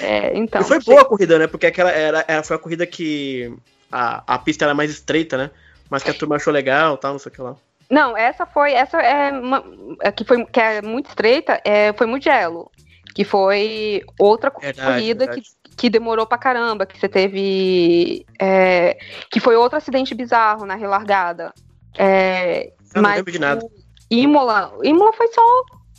É, 0.00 0.36
então. 0.36 0.60
e 0.60 0.64
foi 0.64 0.80
boa 0.80 1.02
a 1.02 1.04
corrida, 1.04 1.38
né? 1.38 1.46
Porque 1.46 1.66
aquela 1.66 1.92
era, 1.92 2.24
era- 2.26 2.42
foi 2.42 2.56
a 2.56 2.58
corrida 2.58 2.84
que 2.86 3.54
a, 3.90 4.22
a 4.34 4.38
pista 4.38 4.64
era 4.64 4.74
mais 4.74 4.90
estreita, 4.90 5.36
né? 5.36 5.50
Mas 5.90 6.02
que 6.02 6.10
a 6.10 6.14
turma 6.14 6.36
achou 6.36 6.52
legal 6.52 6.96
tal, 6.98 7.12
não 7.12 7.18
sei 7.18 7.30
o 7.32 7.34
que 7.34 7.40
lá. 7.40 7.56
Não, 7.90 8.16
essa 8.16 8.44
foi, 8.44 8.72
essa 8.72 9.00
é 9.00 9.32
uma, 9.32 9.64
é 10.02 10.12
que 10.12 10.24
foi 10.24 10.44
que 10.44 10.60
é 10.60 10.82
muito 10.82 11.08
estreita, 11.08 11.60
é, 11.64 11.92
foi 11.94 12.06
Mugello, 12.06 12.70
que 13.14 13.24
foi 13.24 14.02
outra 14.18 14.52
Verdade, 14.60 14.86
corrida 14.86 15.24
verdade. 15.26 15.42
que, 15.64 15.76
que 15.76 15.90
demorou 15.90 16.26
pra 16.26 16.36
caramba, 16.36 16.84
que 16.84 16.98
você 16.98 17.08
teve, 17.08 18.26
é, 18.38 18.98
que 19.30 19.40
foi 19.40 19.56
outro 19.56 19.78
acidente 19.78 20.14
bizarro 20.14 20.66
na 20.66 20.74
relargada. 20.74 21.52
É, 21.96 22.66
Eu 22.94 23.00
não 23.00 23.02
mas 23.02 23.16
lembro 23.16 23.32
de 23.32 23.38
nada. 23.38 23.66
Imola, 24.10 24.72
Imola 24.82 25.12
foi 25.14 25.28
só 25.28 25.42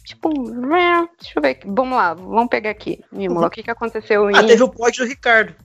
tipo, 0.05 0.29
né, 0.51 1.07
deixa 1.19 1.37
eu 1.37 1.41
ver, 1.41 1.59
vamos 1.65 1.97
lá, 1.97 2.13
vamos 2.13 2.49
pegar 2.49 2.71
aqui, 2.71 2.99
Imola, 3.11 3.47
o 3.47 3.49
que 3.49 3.63
que 3.63 3.69
aconteceu 3.71 4.29
em 4.29 4.35
Ah, 4.35 4.43
teve 4.43 4.61
o 4.63 4.69
pódio 4.69 5.05
do 5.05 5.09
Ricardo. 5.09 5.55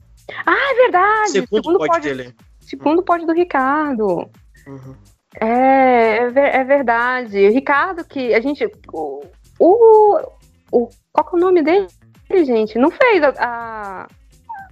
Ah, 0.45 0.71
é 0.71 0.75
verdade, 0.83 1.31
segundo, 1.31 1.63
pódio, 1.63 1.77
pódio, 1.93 2.01
dele. 2.17 2.35
segundo 2.59 3.03
pódio 3.03 3.27
do 3.27 3.33
Ricardo. 3.33 4.29
Uhum. 4.67 4.95
É, 5.39 6.17
é, 6.17 6.57
é 6.57 6.63
verdade. 6.63 7.47
O 7.47 7.51
Ricardo, 7.51 8.03
que 8.05 8.33
a 8.33 8.39
gente. 8.39 8.65
O, 8.91 9.23
o, 9.59 10.19
o- 10.71 10.89
qual 11.11 11.27
que 11.29 11.35
é 11.35 11.37
o 11.37 11.41
nome 11.41 11.61
dele, 11.61 11.87
gente? 12.45 12.77
Não 12.77 12.89
fez 12.89 13.21
a, 13.23 13.33
a, 13.37 14.07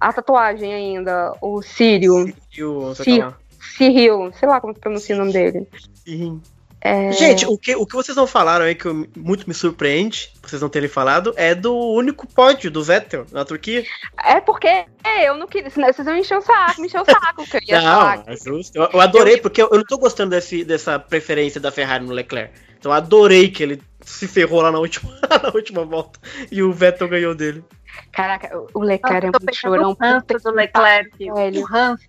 a 0.00 0.12
tatuagem 0.12 0.72
ainda. 0.72 1.36
O 1.40 1.62
Sírio. 1.62 2.32
Círio, 2.50 2.80
não 2.80 2.94
sei 2.94 3.18
lá. 3.18 4.32
Sei 4.38 4.48
lá 4.48 4.60
como 4.60 4.74
pronuncia 4.74 5.14
o 5.14 5.18
nome 5.18 5.32
dele. 5.32 5.68
Sim. 6.04 6.40
É, 6.86 7.12
Gente, 7.12 7.46
o 7.46 7.56
que, 7.56 7.74
o 7.74 7.86
que 7.86 7.94
vocês 7.96 8.14
não 8.14 8.26
falaram 8.26 8.66
aí 8.66 8.74
que 8.74 8.84
eu- 8.84 9.08
muito 9.16 9.48
me 9.48 9.54
surpreende, 9.54 10.30
vocês 10.42 10.60
não 10.60 10.68
terem 10.68 10.86
falado, 10.88 11.32
é 11.34 11.54
do 11.54 11.74
único 11.74 12.26
pódio 12.26 12.70
do 12.70 12.84
Vettel 12.84 13.24
na 13.32 13.42
Turquia. 13.42 13.82
é 14.22 14.38
porque 14.38 14.66
é, 15.02 15.26
eu 15.26 15.34
não 15.34 15.46
queria. 15.46 15.70
senão 15.70 15.90
Vocês 15.90 16.06
iam 16.06 16.16
encher 16.18 16.36
o 16.36 16.42
saco, 16.42 16.80
me 16.82 16.86
encher 16.86 17.00
o 17.00 17.04
saco. 17.06 17.42
Que 17.48 17.56
eu 17.56 17.60
ia 17.68 17.80
falar. 17.80 18.16
Não, 18.18 18.24
é 18.34 18.36
justo. 18.36 18.76
Eu, 18.76 18.90
eu 18.92 19.00
adorei, 19.00 19.38
porque 19.38 19.62
eu, 19.62 19.68
eu 19.72 19.78
não 19.78 19.84
tô 19.84 19.96
gostando 19.96 20.30
desse, 20.30 20.62
dessa 20.62 20.98
preferência 20.98 21.58
da 21.58 21.72
Ferrari 21.72 22.04
no 22.04 22.12
Leclerc. 22.12 22.52
Então 22.78 22.92
eu 22.92 22.96
adorei 22.96 23.48
que 23.50 23.62
ele 23.62 23.82
se 24.02 24.28
ferrou 24.28 24.60
lá 24.60 24.70
na 24.70 24.78
última, 24.78 25.10
na 25.42 25.52
última 25.54 25.86
volta 25.86 26.20
e 26.52 26.62
o 26.62 26.70
Vettel 26.70 27.08
ganhou 27.08 27.34
dele. 27.34 27.64
Caraca, 28.12 28.50
o 28.74 28.80
Leclerc 28.82 29.26
é 29.26 29.30
Nossa, 29.30 29.32
tô 29.32 29.44
muito 29.44 29.46
pensando 29.46 29.74
chorão. 29.74 29.94
puta 29.94 30.38
do 30.38 30.50
Leclerc. 30.54 31.16
velho. 31.32 31.62
O 31.62 31.64
ranço. 31.64 32.04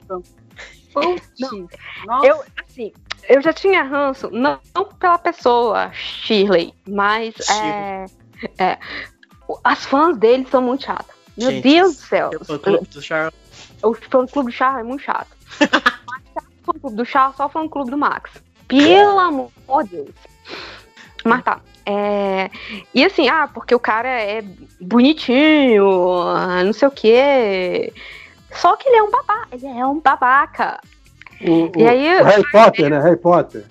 Putz. 0.93 1.30
Não. 1.39 1.68
Nossa. 2.07 2.27
Eu, 2.27 2.43
assim, 2.65 2.93
eu 3.27 3.41
já 3.41 3.53
tinha 3.53 3.84
ranço, 3.84 4.30
não, 4.31 4.60
não 4.73 4.85
pela 4.85 5.18
pessoa, 5.18 5.91
Shirley, 5.93 6.73
mas 6.88 7.35
é, 7.49 8.06
é, 8.57 8.77
As 9.64 9.85
fãs 9.85 10.18
dele 10.18 10.47
são 10.49 10.61
muito 10.61 10.85
chatas. 10.85 11.15
Meu 11.38 11.52
Gente, 11.52 11.64
Deus 11.64 11.95
do 11.95 12.02
céu. 12.02 12.30
O 12.39 12.45
fã-clube 12.45 12.88
do 12.88 13.02
Charles. 13.02 13.35
O 13.84 13.93
fã-clube 13.93 14.52
do 14.52 14.56
Charles 14.56 14.80
é 14.80 14.84
muito 14.84 15.03
chato. 15.03 15.27
O 16.68 16.73
fã-clube 16.73 16.95
do 16.95 17.06
Charles, 17.06 17.38
só 17.38 17.45
o 17.45 17.49
fã-clube 17.49 17.91
do 17.91 17.97
Max. 17.97 18.31
Pelo 18.68 19.19
amor 19.19 19.52
de 19.84 19.89
Deus. 19.89 20.10
Mas 21.23 21.43
tá. 21.43 21.61
É... 21.85 22.49
E 22.91 23.06
assim, 23.06 23.30
ah, 23.30 23.47
porque 23.47 23.76
o 23.76 23.80
cara 23.80 24.10
é 24.10 24.43
bonitinho, 24.81 26.22
ah, 26.22 26.64
não 26.64 26.73
sei 26.73 26.88
o 26.88 26.91
quê. 26.91 27.93
Só 28.52 28.76
que 28.76 28.88
ele 28.89 28.97
é 28.97 29.03
um 29.03 29.11
babaca. 29.11 29.47
Ele 29.52 29.68
é 29.68 29.85
um 29.85 29.99
babaca. 29.99 30.81
O, 31.41 31.72
E 31.78 31.84
o- 31.84 31.90
aí- 31.90 32.22
o 32.22 32.24
Harry 32.24 32.52
Potter, 32.52 32.90
né? 32.90 32.99
Harry 33.02 33.18
Potter. 33.18 33.66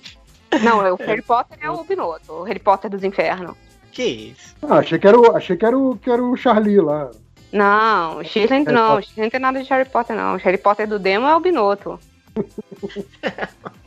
Não, 0.63 0.79
o 0.79 0.97
Harry 0.97 1.23
Potter 1.23 1.59
é 1.61 1.71
o 1.71 1.83
Binotto, 1.85 2.33
o 2.33 2.43
Harry 2.45 2.59
Potter 2.61 2.91
dos 2.91 3.03
infernos. 3.03 3.57
Que 3.91 4.05
isso? 4.05 4.55
Ah, 4.63 4.79
achei 4.79 4.99
que 4.99 5.07
era 5.07 5.19
o, 5.19 5.37
achei 5.37 5.57
que 5.57 5.65
era 5.65 5.77
o, 5.79 5.97
que 5.97 6.11
era 6.11 6.23
o 6.23 6.37
Charlie 6.37 6.81
lá. 6.81 7.11
Não, 7.53 8.19
o 8.19 8.25
Shirley 8.25 8.65
Harry 8.65 8.73
não. 8.73 9.01
Shirley 9.01 9.23
não 9.25 9.31
tem 9.31 9.41
nada 9.41 9.63
de 9.63 9.69
Harry 9.71 9.89
Potter, 9.89 10.17
não. 10.17 10.35
O 10.35 10.39
Harry 10.39 10.59
Potter 10.59 10.89
do 10.89 10.99
Demo 10.99 11.27
é 11.27 11.37
o 11.37 11.41
Binotto. 11.41 11.99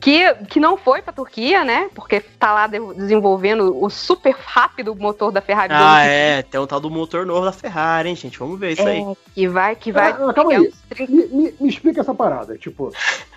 que, 0.00 0.34
que 0.48 0.58
não 0.60 0.76
foi 0.76 1.02
pra 1.02 1.12
Turquia, 1.12 1.64
né? 1.64 1.88
Porque 1.94 2.20
tá 2.20 2.52
lá 2.52 2.66
de- 2.66 2.94
desenvolvendo 2.94 3.82
o 3.82 3.90
super 3.90 4.34
rápido 4.38 4.94
motor 4.94 5.30
da 5.30 5.40
Ferrari. 5.40 5.72
Ah, 5.74 6.02
é. 6.04 6.42
Tem 6.42 6.60
um 6.60 6.66
tal 6.66 6.80
do 6.80 6.90
motor 6.90 7.26
novo 7.26 7.44
da 7.44 7.52
Ferrari, 7.52 8.08
hein, 8.08 8.16
gente? 8.16 8.38
Vamos 8.38 8.58
ver 8.58 8.72
isso 8.72 8.86
aí. 8.86 9.00
É, 9.00 9.14
que 9.34 9.48
vai, 9.48 9.76
que 9.76 9.92
vai. 9.92 10.12
Ah, 10.12 10.32
calma 10.32 10.52
aí. 10.52 10.60
uns 10.68 10.80
30 10.88 11.12
Me, 11.12 11.26
me- 11.26 11.54
me 11.60 11.68
explica 11.68 12.00
essa 12.00 12.14
parada. 12.14 12.56
Tipo, 12.56 12.92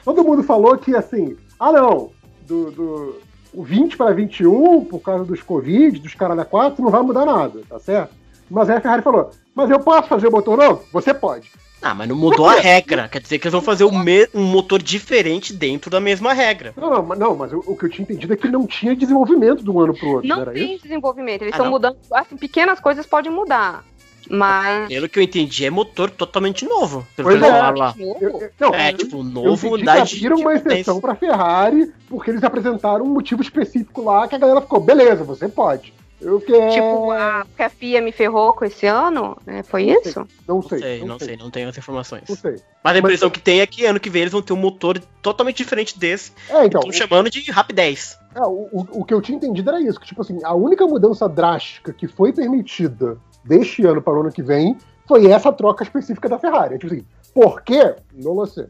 todo 0.06 0.24
mundo 0.24 0.44
falou 0.44 0.78
que 0.78 0.96
assim, 0.96 1.36
ah 1.60 1.72
não, 1.72 2.12
do, 2.42 2.72
do 2.72 3.22
o 3.54 3.64
20 3.64 3.98
para 3.98 4.14
21, 4.14 4.86
por 4.86 5.00
causa 5.00 5.24
dos 5.26 5.42
Covid, 5.44 6.00
dos 6.00 6.16
caralho 6.16 6.42
a 6.42 6.46
4, 6.46 6.84
não 6.84 6.90
vai 6.90 7.02
mudar 7.04 7.26
nada, 7.26 7.62
tá 7.70 7.78
certo? 7.80 8.14
Mas 8.50 8.70
aí 8.70 8.78
a 8.78 8.82
Ferrari 8.82 9.02
falou, 9.04 9.30
mas 9.54 9.70
eu 9.70 9.80
posso 9.80 10.08
fazer 10.08 10.28
o 10.28 10.32
motor 10.32 10.58
novo? 10.58 10.84
Você 10.92 11.14
pode. 11.14 11.52
Ah, 11.84 11.94
mas 11.94 12.08
não 12.08 12.16
mudou 12.16 12.48
a 12.48 12.56
regra. 12.56 13.08
Quer 13.10 13.20
dizer 13.22 13.38
que 13.40 13.46
eles 13.46 13.52
vão 13.54 13.62
fazer 13.62 13.84
o 13.84 13.92
me- 13.92 14.28
um 14.34 14.44
motor 14.44 14.82
diferente 14.82 15.52
dentro 15.54 15.92
da 15.92 16.00
mesma 16.00 16.32
regra. 16.34 16.74
Não, 16.78 16.90
não, 16.90 17.04
mas- 17.04 17.20
não 17.20 17.36
mas 17.36 17.52
o, 17.52 17.60
o 17.68 17.76
que 17.76 17.86
eu 17.86 17.90
tinha 17.90 18.04
entendido 18.04 18.34
é 18.34 18.38
que 18.38 18.48
não 18.48 18.66
tinha 18.66 18.96
desenvolvimento 18.96 19.64
de 19.64 19.70
um 19.70 19.80
ano 19.80 19.94
pro 19.94 20.08
outro, 20.10 20.28
não, 20.28 20.46
tem 20.46 20.76
isso? 20.76 20.84
desenvolvimento, 20.84 21.42
eles 21.42 21.54
Ah, 21.54 21.58
estão 21.58 21.66
não. 21.66 21.72
mudando. 21.74 21.98
Assim, 22.14 22.38
pequenas 22.38 22.80
coisas 22.80 23.06
podem 23.06 23.32
mudar. 23.32 23.84
Mas. 24.30 24.88
Pelo 24.88 25.10
que 25.10 25.20
eu 25.20 25.24
entendi, 25.24 25.66
é 25.66 25.70
motor 25.70 26.10
totalmente 26.10 26.64
novo. 26.66 27.06
Pelo 27.14 27.28
Pois 27.28 27.40
que 27.42 27.46
eles 27.46 27.58
é. 27.58 27.62
lá. 27.72 27.94
Eu- 28.00 28.18
eu- 28.22 28.50
não, 28.58 28.74
É, 28.74 28.94
tipo, 28.94 29.18
eu 29.18 29.24
novo, 29.24 29.68
que 29.68 29.74
unidade 29.74 30.16
abriram 30.16 30.38
uma 30.38 30.54
exceção 30.54 31.02
pra 31.02 31.14
Ferrari, 31.14 31.92
porque 32.08 32.32
eles 32.32 32.42
apresentaram 32.42 33.04
um 33.04 33.10
motivo 33.10 33.42
específico 33.42 34.02
lá 34.02 34.26
que 34.26 34.36
a 34.36 34.38
galera 34.38 34.62
ficou, 34.62 34.80
beleza, 34.80 35.26
você 35.26 35.50
pode. 35.50 35.94
Eu 36.24 36.40
quero. 36.42 36.72
Tipo, 36.72 37.12
a, 37.12 37.46
porque 37.46 37.64
a 37.64 37.70
FIA 37.70 38.02
me 38.02 38.12
ferrou 38.12 38.54
com 38.54 38.66
esse 38.66 38.86
ano? 38.86 39.38
né? 39.46 39.64
Foi 39.64 39.86
Não 39.86 40.02
isso? 40.02 40.28
Não 40.48 40.56
Não 40.56 40.62
sei, 40.62 40.80
sei, 40.80 41.06
não 41.06 41.20
sei, 41.20 41.38
não 41.38 41.52
tenho 41.52 41.70
as 41.70 41.78
informações. 41.78 42.24
Não 42.28 42.36
sei. 42.36 42.56
Mas 42.84 42.96
a 42.96 43.00
impressão 43.00 43.30
que 43.30 43.40
tem 43.40 43.62
é 43.62 43.68
que 43.68 43.86
ano 43.86 44.00
que 44.00 44.10
vem 44.10 44.24
eles 44.24 44.32
vão 44.32 44.42
ter 44.42 44.54
um 44.54 44.58
motor 44.58 45.00
totalmente 45.22 45.58
diferente 45.58 45.98
desse. 45.98 46.32
É, 46.50 46.66
então, 46.66 46.82
Estão 46.82 46.92
chamando 46.92 47.30
de 47.30 47.52
Rapidez. 47.52 48.18
É, 48.36 48.42
o, 48.42 48.70
o, 48.72 48.88
o 49.02 49.06
que 49.06 49.14
eu 49.14 49.22
tinha 49.22 49.38
entendido 49.38 49.70
era 49.70 49.82
isso, 49.82 50.00
que 50.00 50.08
tipo 50.08 50.22
assim, 50.22 50.40
a 50.44 50.54
única 50.54 50.86
mudança 50.86 51.28
drástica 51.28 51.94
que 51.94 52.08
foi 52.08 52.34
permitida 52.34 53.18
deste 53.44 53.86
ano 53.86 54.02
para 54.02 54.14
o 54.14 54.22
ano 54.22 54.32
que 54.32 54.42
vem 54.42 54.78
foi 55.08 55.28
essa 55.28 55.52
troca 55.52 55.84
específica 55.84 56.30
da 56.30 56.40
Ferrari. 56.40 56.80
Tipo 56.80 56.94
assim, 56.94 57.06
por 57.34 57.62
quê? 57.62 57.96
Não 58.14 58.46
sei. 58.46 58.68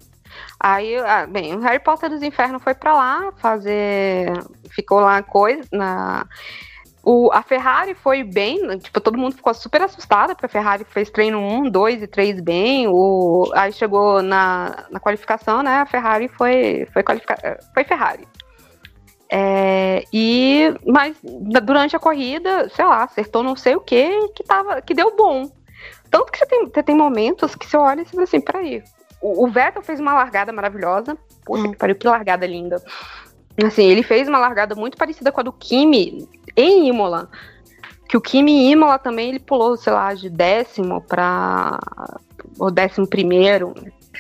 Aí, 0.59 0.95
ah, 0.97 1.27
bem, 1.27 1.55
o 1.55 1.59
Harry 1.59 1.79
Potter 1.79 2.09
dos 2.09 2.23
Infernos 2.23 2.63
foi 2.63 2.73
pra 2.73 2.93
lá 2.93 3.31
fazer. 3.37 4.31
Ficou 4.69 4.99
lá 4.99 5.21
coisa. 5.21 5.67
Na... 5.71 6.25
O, 7.05 7.29
a 7.33 7.43
Ferrari 7.43 7.93
foi 7.93 8.23
bem, 8.23 8.77
tipo, 8.77 9.01
todo 9.01 9.17
mundo 9.17 9.35
ficou 9.35 9.53
super 9.53 9.81
assustada, 9.81 10.33
porque 10.33 10.45
a 10.45 10.49
Ferrari 10.49 10.85
fez 10.85 11.09
treino 11.09 11.37
1, 11.37 11.69
2 11.69 12.03
e 12.03 12.07
3 12.07 12.39
bem. 12.39 12.87
O, 12.87 13.51
aí 13.53 13.73
chegou 13.73 14.21
na, 14.21 14.85
na 14.89 15.01
qualificação, 15.01 15.61
né? 15.61 15.81
A 15.81 15.85
Ferrari 15.85 16.29
foi, 16.29 16.87
foi, 16.93 17.03
qualifica, 17.03 17.59
foi 17.73 17.83
Ferrari. 17.83 18.25
É, 19.29 20.05
e, 20.13 20.73
mas 20.85 21.17
durante 21.63 21.93
a 21.93 21.99
corrida, 21.99 22.69
sei 22.69 22.85
lá, 22.85 23.03
acertou 23.03 23.43
não 23.43 23.55
sei 23.55 23.75
o 23.75 23.81
que 23.81 24.29
que, 24.29 24.43
tava, 24.43 24.81
que 24.81 24.93
deu 24.93 25.13
bom. 25.13 25.51
Tanto 26.09 26.31
que 26.31 26.37
você 26.37 26.45
tem, 26.45 26.65
você 26.67 26.83
tem 26.83 26.95
momentos 26.95 27.53
que 27.55 27.65
você 27.65 27.75
olha 27.75 28.01
e 28.01 28.05
você 28.05 28.11
fala 28.11 28.23
assim, 28.23 28.39
peraí, 28.39 28.83
o, 29.21 29.45
o 29.45 29.51
Vettel 29.51 29.81
fez 29.81 29.99
uma 29.99 30.13
largada 30.13 30.53
maravilhosa. 30.53 31.17
Puta 31.43 31.67
que 31.67 31.75
pariu, 31.75 31.95
que 31.95 32.07
largada 32.07 32.45
linda. 32.45 32.81
Assim, 33.61 33.83
ele 33.83 34.01
fez 34.01 34.27
uma 34.27 34.39
largada 34.39 34.73
muito 34.73 34.97
parecida 34.97 35.31
com 35.31 35.39
a 35.39 35.43
do 35.43 35.53
Kimi 35.53 36.27
em 36.55 36.87
Imola. 36.87 37.29
Que 38.07 38.17
o 38.17 38.21
Kimi 38.21 38.51
em 38.51 38.71
Imola 38.71 38.97
também 38.97 39.29
ele 39.29 39.39
pulou, 39.39 39.77
sei 39.77 39.93
lá, 39.93 40.13
de 40.13 40.29
décimo 40.29 41.01
para 41.01 41.79
ou 42.59 42.71
décimo 42.71 43.07
primeiro, 43.07 43.73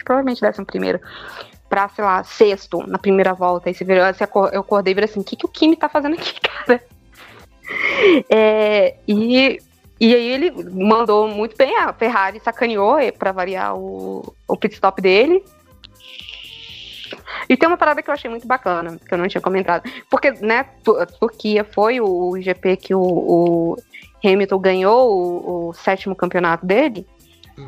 provavelmente 0.03 0.41
décimo 0.41 0.65
primeiro, 0.65 0.99
pra, 1.69 1.89
sei 1.89 2.03
lá, 2.03 2.23
sexto 2.23 2.85
na 2.87 2.97
primeira 2.97 3.33
volta. 3.33 3.69
Aí 3.69 3.73
você 3.73 3.83
eu 3.83 4.61
acordei 4.61 4.93
e 4.93 4.95
falei 4.95 5.09
assim, 5.09 5.19
o 5.19 5.23
que, 5.23 5.35
que 5.35 5.45
o 5.45 5.49
Kimi 5.49 5.75
tá 5.75 5.89
fazendo 5.89 6.13
aqui, 6.13 6.39
cara? 6.41 6.83
É, 8.29 8.95
e, 9.07 9.59
e 9.99 10.15
aí 10.15 10.27
ele 10.27 10.51
mandou 10.71 11.27
muito 11.27 11.55
bem, 11.55 11.75
a 11.77 11.93
Ferrari 11.93 12.39
sacaneou 12.39 12.97
pra 13.17 13.31
variar 13.31 13.75
o, 13.75 14.35
o 14.47 14.57
pit 14.57 14.75
stop 14.75 15.01
dele. 15.01 15.43
E 17.53 17.57
tem 17.57 17.67
uma 17.69 17.77
parada 17.77 18.01
que 18.01 18.09
eu 18.09 18.13
achei 18.15 18.27
muito 18.31 18.47
bacana, 18.47 18.97
que 19.07 19.13
eu 19.13 19.17
não 19.17 19.27
tinha 19.27 19.39
comentado. 19.41 19.83
Porque, 20.09 20.31
né, 20.31 20.65
Turquia 21.19 21.63
foi 21.63 22.01
o 22.01 22.35
GP 22.41 22.77
que 22.77 22.95
o, 22.95 22.99
o 23.01 23.77
Hamilton 24.25 24.57
ganhou 24.57 25.11
o, 25.11 25.67
o 25.69 25.73
sétimo 25.73 26.15
campeonato 26.15 26.65
dele. 26.65 27.05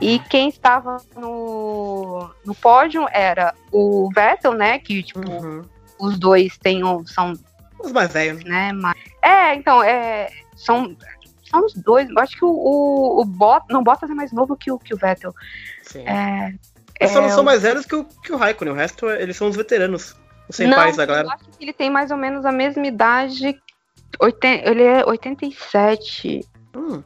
E 0.02 0.18
quem 0.18 0.50
estava 0.50 0.98
no, 1.16 2.28
no 2.44 2.56
pódio 2.56 3.06
era 3.12 3.54
o 3.72 4.10
Vettel, 4.12 4.54
né? 4.56 4.80
Que, 4.80 5.04
tipo, 5.04 5.20
Uhum. 5.30 5.62
os 6.00 6.18
dois 6.18 6.58
têm, 6.58 6.84
um- 6.84 7.06
são 7.06 7.34
Os 7.80 7.92
mais 7.92 8.12
velhos. 8.12 8.44
né? 8.44 8.72
Mas... 8.74 8.98
É, 9.22 9.54
então, 9.54 9.84
é, 9.84 10.30
são, 10.56 10.98
são 11.48 11.64
os 11.64 11.76
dois. 11.76 12.10
Eu 12.10 12.18
acho 12.18 12.36
que 12.36 12.44
o, 12.44 12.50
o, 12.50 13.22
o 13.22 13.26
Bot, 13.26 13.64
não, 13.70 13.84
Bottas 13.84 14.10
é 14.10 14.16
mais 14.16 14.32
novo 14.32 14.56
que 14.58 14.72
o, 14.72 14.80
que 14.80 14.96
o 14.96 14.98
Vettel. 14.98 15.32
Sim. 15.84 16.04
É, 16.08 16.56
Eles 17.00 17.14
só 17.14 17.20
não 17.22 17.28
é, 17.28 17.32
são 17.32 17.44
mais 17.44 17.62
velhos 17.62 17.86
que 17.86 17.96
o, 17.96 18.04
que 18.06 18.32
o 18.32 18.38
Raikkonen. 18.38 18.74
O 18.74 18.78
resto, 18.78 19.10
eles 19.10 19.36
são 19.36 19.48
os 19.50 19.56
veteranos. 19.56 20.16
Os 20.48 20.56
sem 20.56 20.68
não, 20.68 20.78
pais 20.78 20.96
da 20.96 21.04
eu 21.04 21.08
galera. 21.08 21.28
acho 21.34 21.46
que 21.46 21.64
ele 21.64 21.74
tem 21.74 21.90
mais 21.90 22.12
ou 22.12 22.18
menos 22.18 22.46
a 22.46 22.52
mesma 22.52 22.86
idade. 22.86 23.60
oiten- 24.20 24.62
ele 24.64 24.84
é 24.84 25.06
87. 25.06 26.42
Hum. 26.76 27.04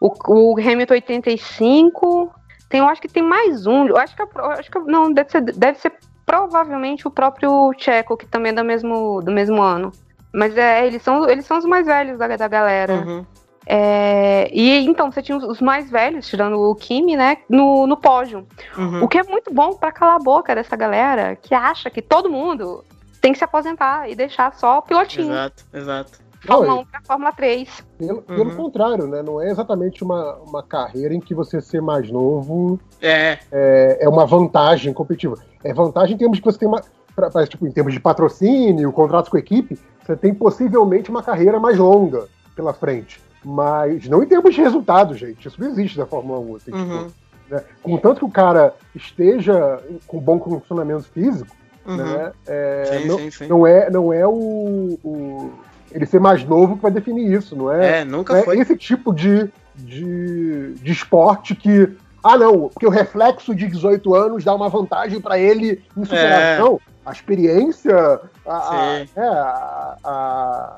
O, 0.00 0.52
o 0.54 0.60
Hamilton 0.60 0.94
85. 0.94 2.34
Tem, 2.68 2.80
eu 2.80 2.88
acho 2.88 3.00
que 3.00 3.08
tem 3.08 3.22
mais 3.22 3.66
um. 3.66 3.86
Eu 3.86 3.96
acho 3.96 4.16
que, 4.16 4.22
é 4.22 4.26
eu 4.34 4.50
acho 4.50 4.70
que 4.70 4.78
não, 4.80 5.12
deve 5.12 5.30
ser, 5.30 5.40
deve 5.42 5.78
ser 5.78 5.92
provavelmente 6.26 7.06
o 7.06 7.10
próprio 7.10 7.72
Checo, 7.76 8.16
que 8.16 8.26
também 8.26 8.50
é 8.50 8.54
do 8.54 8.64
mesmo, 8.64 9.20
do 9.22 9.30
mesmo 9.30 9.60
ano. 9.60 9.92
Mas 10.32 10.56
é, 10.56 10.86
eles 10.86 11.02
são, 11.02 11.28
eles 11.28 11.44
são 11.44 11.58
os 11.58 11.64
mais 11.64 11.86
velhos 11.86 12.18
da, 12.18 12.36
da 12.36 12.48
galera. 12.48 12.94
Uhum. 12.94 13.26
É, 13.66 14.48
e 14.52 14.84
então, 14.84 15.10
você 15.10 15.22
tinha 15.22 15.38
os, 15.38 15.60
mais 15.60 15.90
velhos, 15.90 16.26
tirando 16.26 16.58
o 16.60 16.74
Kimi, 16.74 17.16
né, 17.16 17.38
no, 17.48 17.86
no 17.86 17.96
pódio. 17.96 18.46
Uhum. 18.76 19.04
O 19.04 19.08
que 19.08 19.18
é 19.18 19.22
muito 19.22 19.52
bom 19.52 19.74
pra 19.74 19.92
calar 19.92 20.16
a 20.16 20.22
boca 20.22 20.54
dessa 20.54 20.76
galera 20.76 21.36
que 21.36 21.54
acha 21.54 21.88
que 21.90 22.02
todo 22.02 22.28
mundo 22.30 22.84
tem 23.20 23.32
que 23.32 23.38
se 23.38 23.44
aposentar 23.44 24.10
e 24.10 24.14
deixar 24.14 24.52
só 24.54 24.78
o 24.78 24.82
pilotinho. 24.82 25.32
Exato, 25.32 25.64
exato. 25.72 26.22
Fórmula 26.44 26.74
Não, 26.74 26.80
1 26.82 26.86
pra 26.86 27.00
Fórmula 27.06 27.32
3. 27.32 27.84
Pelo, 27.98 28.22
pelo 28.22 28.50
Uhum. 28.50 28.56
contrário, 28.56 29.06
né? 29.06 29.22
Não 29.22 29.40
é 29.40 29.48
exatamente 29.48 30.02
uma, 30.02 30.34
uma 30.38 30.60
carreira 30.60 31.14
em 31.14 31.20
que 31.20 31.32
você 31.36 31.60
ser 31.60 31.80
mais 31.80 32.10
novo 32.10 32.80
É, 33.00 33.38
é, 33.52 33.98
é 34.00 34.08
uma 34.08 34.26
vantagem 34.26 34.92
competitiva. 34.92 35.36
É 35.62 35.72
vantagem 35.72 36.16
em 36.16 36.18
termos 36.18 36.40
que 36.40 36.44
você 36.44 36.58
tem 36.58 36.66
uma. 36.66 36.82
pra- 37.14 37.30
pra, 37.30 37.46
tipo, 37.46 37.64
em 37.64 37.70
termos 37.70 37.92
de 37.92 38.00
patrocínio, 38.00 38.90
contratos 38.90 39.30
com 39.30 39.36
a 39.36 39.40
equipe, 39.40 39.78
você 40.04 40.16
tem 40.16 40.34
possivelmente 40.34 41.10
uma 41.10 41.22
carreira 41.22 41.60
mais 41.60 41.78
longa 41.78 42.26
pela 42.56 42.74
frente. 42.74 43.20
Mas 43.44 44.06
não 44.08 44.22
em 44.22 44.26
termos 44.26 44.54
de 44.54 44.60
resultado, 44.60 45.14
gente. 45.16 45.46
Isso 45.48 45.60
não 45.60 45.68
existe 45.68 45.98
na 45.98 46.06
Fórmula 46.06 46.38
1. 46.38 46.56
assim, 46.56 46.72
Uhum. 46.72 47.06
tipo, 47.06 47.12
né? 47.50 47.62
Contanto 47.82 48.18
que 48.20 48.24
o 48.24 48.30
cara 48.30 48.74
esteja 48.94 49.80
com 50.06 50.18
bom 50.20 50.38
condicionamento 50.38 51.04
físico, 51.04 51.54
uhum. 51.84 51.96
né? 51.96 52.32
é, 52.46 52.98
sim, 53.00 53.08
não, 53.08 53.18
sim, 53.18 53.30
sim. 53.30 53.46
não 53.48 53.66
é, 53.66 53.90
não 53.90 54.12
é 54.12 54.26
o, 54.26 54.98
o- 55.02 55.52
ele 55.90 56.06
ser 56.06 56.20
mais 56.20 56.44
novo 56.44 56.76
que 56.76 56.82
vai 56.82 56.90
definir 56.90 57.30
isso, 57.32 57.54
não 57.56 57.70
é? 57.70 58.00
É, 58.00 58.04
nunca 58.04 58.38
é 58.38 58.42
foi. 58.42 58.58
esse 58.58 58.76
tipo 58.76 59.12
de, 59.12 59.50
de, 59.74 60.74
de 60.74 60.92
esporte 60.92 61.54
que. 61.54 61.88
Ah, 62.24 62.38
não, 62.38 62.68
porque 62.68 62.86
o 62.86 62.90
reflexo 62.90 63.52
de 63.54 63.66
18 63.66 64.14
anos 64.14 64.44
dá 64.44 64.54
uma 64.54 64.68
vantagem 64.68 65.20
para 65.20 65.36
ele 65.38 65.82
em 65.96 66.04
superação. 66.04 66.80
A 67.04 67.10
experiência, 67.10 68.20
a, 68.46 68.56
a- 68.56 68.98
é, 69.16 69.20
a- 69.20 69.96
a- 70.04 70.76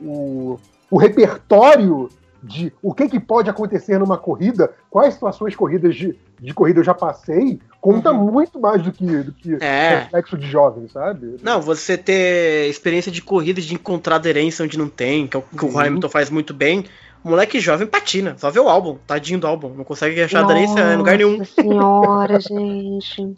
o, 0.00 0.58
o 0.90 0.98
repertório 0.98 2.08
de 2.42 2.72
o 2.82 2.94
que, 2.94 3.08
que 3.08 3.18
pode 3.18 3.50
acontecer 3.50 3.98
numa 3.98 4.16
corrida, 4.16 4.72
quais 4.88 5.14
situações 5.14 5.56
corridas 5.56 5.96
de, 5.96 6.16
de 6.38 6.54
corrida 6.54 6.80
eu 6.80 6.84
já 6.84 6.94
passei, 6.94 7.58
conta 7.80 8.12
Uhum. 8.12 8.30
muito 8.30 8.60
mais 8.60 8.82
do 8.82 8.92
que, 8.92 9.04
do 9.04 9.32
que 9.32 9.58
É. 9.60 10.00
reflexo 10.00 10.36
de 10.36 10.46
jovem, 10.48 10.86
sabe? 10.86 11.36
Não, 11.42 11.60
você 11.60 11.96
ter 11.98 12.68
experiência 12.68 13.10
de 13.10 13.20
corrida 13.20 13.58
e 13.58 13.62
de 13.62 13.74
encontrar 13.74 14.16
aderência 14.16 14.64
onde 14.64 14.78
não 14.78 14.88
tem, 14.88 15.26
que 15.26 15.36
é 15.36 15.40
o 15.40 15.42
que 15.42 15.64
o. 15.64 15.78
Hamilton 15.78 16.08
faz 16.08 16.30
muito 16.30 16.54
bem, 16.54 16.84
Moleque 17.26 17.58
jovem 17.58 17.88
patina, 17.88 18.36
só 18.38 18.50
vê 18.52 18.60
o 18.60 18.68
álbum, 18.68 18.98
tadinho 19.04 19.40
do 19.40 19.48
álbum, 19.48 19.74
não 19.74 19.82
consegue 19.82 20.22
achar 20.22 20.44
aderência 20.44 20.80
em 20.80 20.96
lugar 20.96 21.16
nenhum. 21.16 21.38
Nossa 21.38 21.52
senhora, 21.60 22.38
gente. 22.38 23.34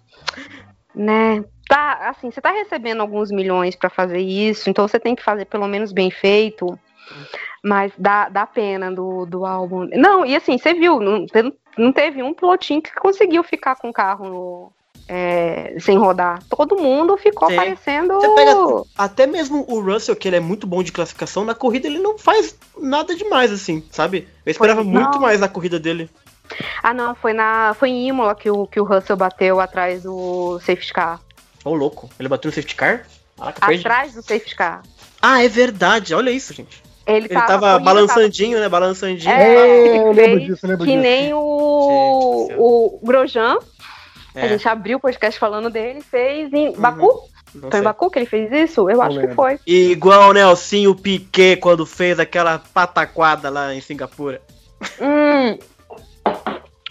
Né? 0.95 1.43
Tá, 1.66 2.11
assim, 2.11 2.31
você 2.31 2.39
tá 2.39 2.51
recebendo 2.51 3.01
alguns 3.01 3.31
milhões 3.31 3.75
pra 3.75 3.89
fazer 3.89 4.19
isso, 4.19 4.69
então 4.69 4.87
você 4.87 5.01
tem 5.01 5.15
que 5.15 5.25
fazer 5.25 5.47
pelo 5.47 5.66
menos 5.66 5.91
bem 5.91 6.11
feito. 6.11 6.79
Mas 7.62 7.93
dá, 7.98 8.28
dá 8.28 8.47
pena 8.47 8.90
do, 8.90 9.26
do 9.26 9.44
álbum. 9.44 9.89
Não, 9.94 10.24
e 10.24 10.35
assim, 10.36 10.56
você 10.59 10.74
viu, 10.74 11.01
não, 11.01 11.26
não 11.76 11.93
teve 11.93 12.22
um 12.22 12.32
pilotinho 12.35 12.80
que 12.82 12.93
conseguiu 12.94 13.43
ficar 13.43 13.76
com 13.76 13.89
o 13.89 13.93
carro 13.93 14.28
no- 14.28 14.72
é, 15.09 15.74
sem 15.80 15.97
rodar. 15.97 16.43
Todo 16.51 16.76
mundo 16.76 17.16
ficou 17.16 17.48
Sim. 17.48 17.56
parecendo. 17.56 18.20
Você 18.20 18.28
pega 18.28 18.55
até 18.97 19.26
mesmo 19.26 19.64
o 19.66 19.80
Russell, 19.80 20.14
que 20.14 20.28
ele 20.28 20.36
é 20.36 20.40
muito 20.40 20.66
bom 20.66 20.82
de 20.82 20.93
classificação, 20.93 21.44
na 21.44 21.55
corrida 21.55 21.86
ele 21.86 21.98
não 21.98 22.18
faz 22.18 22.56
nada 22.76 23.14
demais, 23.14 23.51
assim, 23.51 23.82
sabe? 23.90 24.28
Eu 24.44 24.51
esperava 24.51 24.82
Pois 24.85 24.94
muito 24.94 25.18
mais 25.18 25.40
na 25.40 25.48
corrida 25.48 25.78
dele. 25.78 26.10
Ah, 26.82 26.93
não, 26.94 27.14
foi, 27.14 27.32
na, 27.32 27.74
foi 27.78 27.89
em 27.90 28.09
Imola 28.09 28.35
que 28.35 28.51
o, 28.51 28.66
que 28.66 28.80
o 28.80 28.85
Russell 28.85 29.16
bateu 29.16 29.60
atrás 29.60 30.02
do 30.02 30.59
safety 30.60 30.93
car. 30.93 31.20
Ô, 31.64 31.74
louco, 31.74 32.09
ele 32.18 32.28
bateu 32.28 32.48
no 32.51 32.55
safety 32.55 32.74
car? 32.74 33.06
Caraca, 33.36 33.66
perdi. 33.66 33.80
Atrás 33.86 34.14
do 34.14 34.22
safety 34.22 34.55
car. 34.56 34.82
Ah, 35.20 35.43
é 35.43 35.48
verdade, 35.48 36.14
olha 36.14 36.30
isso, 36.30 36.52
gente. 36.55 36.82
Ele, 37.09 37.26
Ele 37.26 37.35
tava, 37.35 37.78
balançandinho, 37.78 38.60
né? 38.60 38.68
Balançandinho. 38.68 39.30
É, 39.30 39.43
É, 39.55 39.86
ele 39.89 39.98
eu 39.98 40.12
lembro 40.12 40.14
fez 40.36 40.47
disso, 40.47 40.66
eu 40.66 40.70
lembro 40.70 40.85
que 40.85 40.90
disso. 40.93 41.02
nem 41.02 41.32
o, 41.35 42.47
Gente 42.48 42.59
o 42.60 43.01
Grosjean. 43.02 43.59
A 44.35 44.40
É, 44.40 44.48
gente 44.51 44.68
abriu 44.68 44.98
o 44.98 45.01
podcast 45.01 45.40
falando 45.40 45.70
dele, 45.70 46.01
fez 46.02 46.52
em 46.52 46.68
Uhum. 46.68 46.80
Baku. 46.80 47.22
não 47.55 47.62
Foi 47.62 47.70
sei. 47.72 47.80
em 47.80 47.82
Baku 47.82 48.10
que 48.10 48.18
ele 48.18 48.26
fez 48.26 48.52
isso? 48.52 48.89
Eu 48.90 49.01
acho 49.02 49.14
que 49.16 49.20
lembro. 49.26 49.35
foi. 49.35 49.59
Igual 49.66 50.30
o 50.30 50.32
Nelsinho 50.35 50.94
Piquet 50.94 51.56
quando 51.56 51.85
fez 51.86 52.20
aquela 52.20 52.59
pataquada 52.72 53.48
lá 53.51 53.74
em 53.74 53.80
Singapura. 53.80 54.40
Hum. 55.01 55.59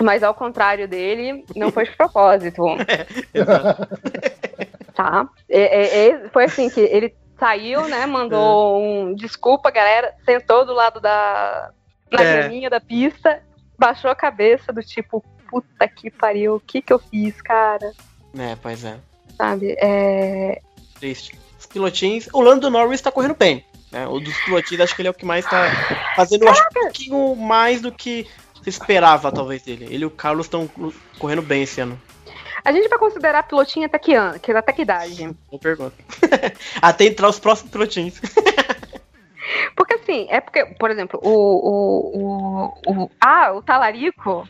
Mas 0.01 0.23
ao 0.23 0.33
contrário 0.33 0.87
dele, 0.87 1.43
não 1.55 1.71
foi 1.71 1.85
de 1.85 1.91
propósito, 1.95 2.63
Exato. 3.33 3.87
tá? 4.93 5.27
É, 5.49 5.61
é- 5.61 6.07
é- 6.09 6.29
foi 6.29 6.43
assim 6.45 6.69
que 6.69 6.79
ele 6.81 7.13
saiu, 7.39 7.87
né? 7.87 8.05
Mandou 8.05 8.81
um 8.81 9.13
desculpa, 9.13 9.71
galera. 9.71 10.13
Sentou 10.25 10.65
do 10.65 10.73
lado 10.73 10.99
da 10.99 11.71
na 12.11 12.21
É. 12.21 12.37
graminha 12.39 12.69
da 12.69 12.79
pista, 12.79 13.41
baixou 13.77 14.09
a 14.09 14.15
cabeça 14.15 14.71
do 14.71 14.81
tipo, 14.81 15.23
puta 15.49 15.87
que 15.87 16.09
pariu, 16.09 16.55
o 16.55 16.59
que 16.59 16.81
que 16.81 16.93
eu 16.93 16.99
fiz, 16.99 17.41
cara? 17.41 17.91
É, 18.37 18.55
pois 18.55 18.85
é. 18.85 18.97
Sabe? 19.37 19.75
É, 19.79 20.61
Triste. 20.99 21.37
Os 21.59 21.65
pilotinhos. 21.65 22.29
O 22.33 22.41
Lando 22.41 22.69
Norris 22.69 23.01
tá 23.01 23.11
correndo 23.11 23.35
bem. 23.35 23.65
Né? 23.91 24.07
O 24.07 24.19
dos 24.19 24.37
pilotinhos, 24.43 24.83
acho 24.83 24.95
que 24.95 25.01
ele 25.01 25.07
é 25.07 25.11
o 25.11 25.13
que 25.13 25.25
mais 25.25 25.45
tá 25.45 25.69
fazendo 26.15 26.47
acho, 26.47 26.61
um 26.61 26.73
pouquinho 26.73 27.35
mais 27.35 27.81
do 27.81 27.91
que 27.91 28.27
se 28.63 28.69
esperava, 28.69 29.31
talvez, 29.31 29.61
dele. 29.63 29.85
Ele 29.89 30.03
e 30.03 30.05
o 30.05 30.09
Carlos 30.11 30.45
estão 30.45 30.69
correndo 31.17 31.41
bem 31.41 31.63
esse 31.63 31.79
ano. 31.81 31.99
A 32.67 32.71
gente 32.73 32.89
vai 32.89 32.99
considerar 32.99 33.43
pilotinho 33.43 33.85
até 33.85 33.97
que 33.97 34.13
ano, 34.13 34.37
que 34.39 34.51
até 34.51 34.73
que 34.73 34.81
idade? 34.81 35.25
Boa 35.49 35.59
pergunta. 35.61 35.95
Até 36.81 37.05
entrar 37.05 37.29
os 37.29 37.39
próximos 37.39 37.71
pilotinhos. 37.71 38.19
Porque 39.75 39.93
assim, 39.93 40.27
é 40.29 40.41
porque, 40.41 40.65
por 40.77 40.91
exemplo, 40.91 41.17
o. 41.23 41.29
o, 41.29 42.73
o, 42.85 43.03
o- 43.05 43.11
ah, 43.21 43.53
o 43.53 43.61
Talarico, 43.61 44.45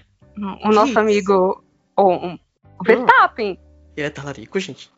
o 0.63 0.69
nosso 0.71 0.89
isso? 0.89 0.99
amigo. 0.99 1.63
O, 1.95 2.11
um- 2.11 2.39
o 2.79 2.83
Verstappen. 2.83 3.59
Ele 3.95 4.07
é 4.07 4.09
talarico, 4.09 4.59
gente. 4.59 4.91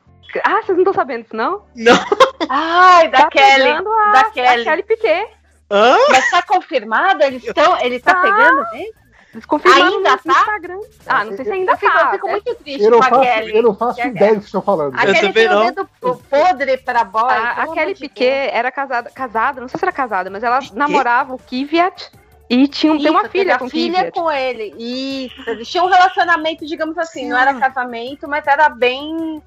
Ah, 0.44 0.62
vocês 0.62 0.70
não 0.78 0.80
estão 0.80 0.94
sabendo 0.94 1.26
isso, 1.26 1.36
não? 1.36 1.66
Ai, 2.50 3.10
da 3.10 3.24
Tá 3.24 3.30
Kelly. 3.30 3.70
a, 3.70 3.82
da 3.82 4.20
a 4.22 4.32
Kelly. 4.32 4.64
Kelly 4.64 4.84
Piquet. 4.84 5.28
Hã? 5.70 5.98
Mas 6.10 6.32
tá 6.32 6.42
confirmado? 6.44 7.22
Eles 7.24 7.44
estão. 7.44 7.78
Ele 7.82 8.00
tá 8.00 8.14
Tá. 8.16 8.22
pegando 8.22 8.66
mesmo? 8.72 8.94
Eles 9.40 9.46
confirmaram 9.46 9.86
Ainda 9.86 10.12
no 10.12 10.18
tá? 10.18 10.32
Instagram. 10.40 10.80
Ah, 11.08 11.24
não 11.24 11.36
sei 11.38 11.46
se 11.46 11.52
ainda 11.52 11.72
Eu 11.72 11.78
fico, 11.78 11.94
tá. 11.94 12.02
eu 12.04 12.12
fico 12.12 12.28
muito 12.30 12.56
triste 12.56 12.84
Eu 12.84 12.92
não 12.92 13.00
com 13.00 13.06
a 13.06 13.10
faço, 13.10 13.22
Kelly. 13.22 13.56
eu 13.56 13.64
não 13.64 13.74
faço 13.76 14.02
ideia 14.02 14.34
do 14.36 14.40
que 14.42 14.46
estão 14.46 14.62
falando. 14.62 14.96
A 14.96 15.06
Kelly 15.06 15.34
tem 15.34 15.50
o 15.50 15.64
dedo 15.64 15.90
podre 16.30 16.78
pra 16.78 17.04
boy. 17.06 17.24
A, 17.24 17.52
a 17.64 17.68
Kelly 17.74 17.96
Piquet 17.96 18.50
era 18.52 18.70
casada, 18.72 19.10
casada, 19.10 19.62
não 19.62 19.68
sei 19.70 19.80
se 19.80 19.86
era 19.86 19.92
casada, 19.94 20.30
mas 20.30 20.44
ela 20.44 20.60
namorava 20.74 21.34
o 21.34 21.38
Kvyat 21.38 22.12
e 22.50 22.68
tinha, 22.68 22.92
Deus. 22.94 23.04
tem 23.04 23.12
uma 23.12 23.22
Isso, 23.22 23.30
filha 23.32 23.58
com 23.60 23.70
filha 23.70 23.98
Kvyat. 24.00 24.12
com 24.12 24.32
ele. 24.32 24.74
Isso. 24.78 25.50
Eles 25.50 25.70
tinham 25.70 25.86
um 25.86 25.90
relacionamento, 25.90 26.66
digamos 26.66 26.98
assim, 26.98 27.30
não 27.30 27.38
era 27.38 27.54
casamento, 27.54 28.28
mas 28.28 28.46
era 28.46 28.68
bem 28.68 29.42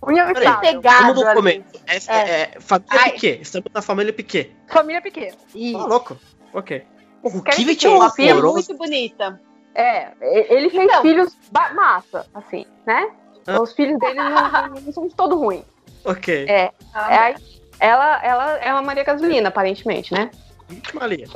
pegado. 0.61 0.81
Vamos 0.83 1.17
no 1.17 1.25
documento. 1.27 1.81
Essa 1.87 2.13
É. 2.13 2.17
é, 2.55 2.61
família 2.61 2.89
Ai. 3.03 3.11
Piquet. 3.11 3.43
Estamos 3.43 3.71
na 3.75 3.83
família 3.83 4.13
Piquet. 4.13 4.57
Família 4.69 5.03
Piquet. 5.03 5.35
Isso. 5.55 5.79
Tá 5.79 5.85
louco? 5.87 6.17
Ok. 6.55 6.83
O 7.25 7.31
Kivet 7.43 7.57
Piquet, 7.67 7.87
é 7.87 7.91
Uma 7.91 8.11
filha 8.11 8.33
horroroso. 8.35 8.55
muito 8.55 8.75
bonita. 8.77 9.41
É, 9.75 10.13
ele 10.21 10.69
fez 10.71 10.85
Então. 10.85 11.03
filhos 11.03 11.37
massa, 11.75 12.27
assim, 12.35 12.67
né? 12.87 13.11
Ah. 13.47 13.61
Os 13.61 13.73
filhos 13.73 13.99
dele 13.99 14.15
não, 14.15 14.31
não- 14.69 14.93
são 14.93 15.07
de 15.09 15.15
todo 15.15 15.37
ruim. 15.37 15.65
Ok. 16.05 16.47
É, 16.49 16.71
é, 16.95 17.19
aí, 17.19 17.35
ela, 17.81 18.23
ela 18.25 18.57
é 18.59 18.73
uma 18.73 18.83
Maria 18.83 19.05
Gasolina, 19.05 19.49
aparentemente, 19.49 20.13
né? 20.13 20.31
Linha. 21.09 21.27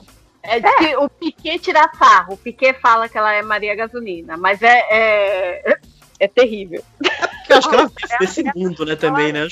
É 0.42 0.60
de 0.60 0.72
que 0.76 0.96
o 0.96 1.08
Piquet 1.08 1.58
tira 1.58 1.90
sarro. 1.98 2.34
O 2.34 2.36
Piquet 2.36 2.74
fala 2.80 3.08
que 3.08 3.18
ela 3.18 3.32
é 3.32 3.42
Maria 3.42 3.74
Gasolina, 3.74 4.36
mas 4.36 4.62
é, 4.62 4.84
é, 4.90 5.78
é 6.20 6.28
terrível. 6.28 6.82
Eu 7.48 7.58
acho 7.58 7.68
que 7.68 7.74
ela 7.74 7.86
vive 7.86 7.96
Ela- 8.10 8.18
nesse 8.20 8.42
mundo, 8.54 8.84
né, 8.84 8.96
também, 8.96 9.32
né? 9.32 9.46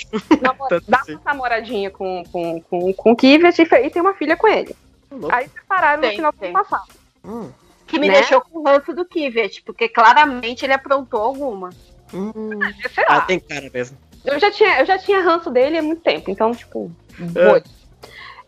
Dá 0.89 0.98
assim. 1.01 1.15
uma 1.15 1.23
namoradinha 1.24 1.90
com, 1.90 2.23
com, 2.31 2.61
com, 2.62 2.93
com 2.93 3.12
o 3.12 3.16
Kvyat 3.16 3.61
e, 3.61 3.62
e 3.86 3.90
tem 3.90 4.02
uma 4.02 4.15
filha 4.15 4.36
com 4.36 4.47
ele. 4.48 4.74
louco. 5.11 5.35
Aí 5.35 5.48
separaram 5.48 5.97
no 6.02 6.09
Tem, 6.09 6.16
final 6.16 6.32
do 6.32 6.44
ano 6.44 6.52
passado. 6.52 6.89
Hum, 7.24 7.51
Que 7.95 8.01
me 8.01 8.09
Né? 8.09 8.15
deixou 8.15 8.41
com 8.41 8.59
o 8.59 8.62
ranço 8.65 8.93
do 8.93 9.05
Kivet, 9.05 9.62
porque 9.62 9.89
claramente 9.89 10.65
ele 10.65 10.73
aprontou 10.73 11.21
alguma. 11.23 11.71
hum. 12.12 12.51
Sei 12.93 13.05
lá, 13.09 13.16
Ah, 13.16 13.21
tem 13.23 13.39
cara 13.41 13.71
mesmo. 13.73 13.97
eu, 14.25 14.39
já 14.39 14.51
tinha, 14.51 14.81
eu 14.81 14.87
já 14.87 14.99
tinha 14.99 15.21
ranço 15.23 15.51
dele 15.51 15.79
há 15.79 15.83
muito 15.83 16.03
tempo, 16.03 16.31
então, 16.31 16.53
tipo, 16.55 16.91
É. 17.37 17.49
foi. 17.51 17.62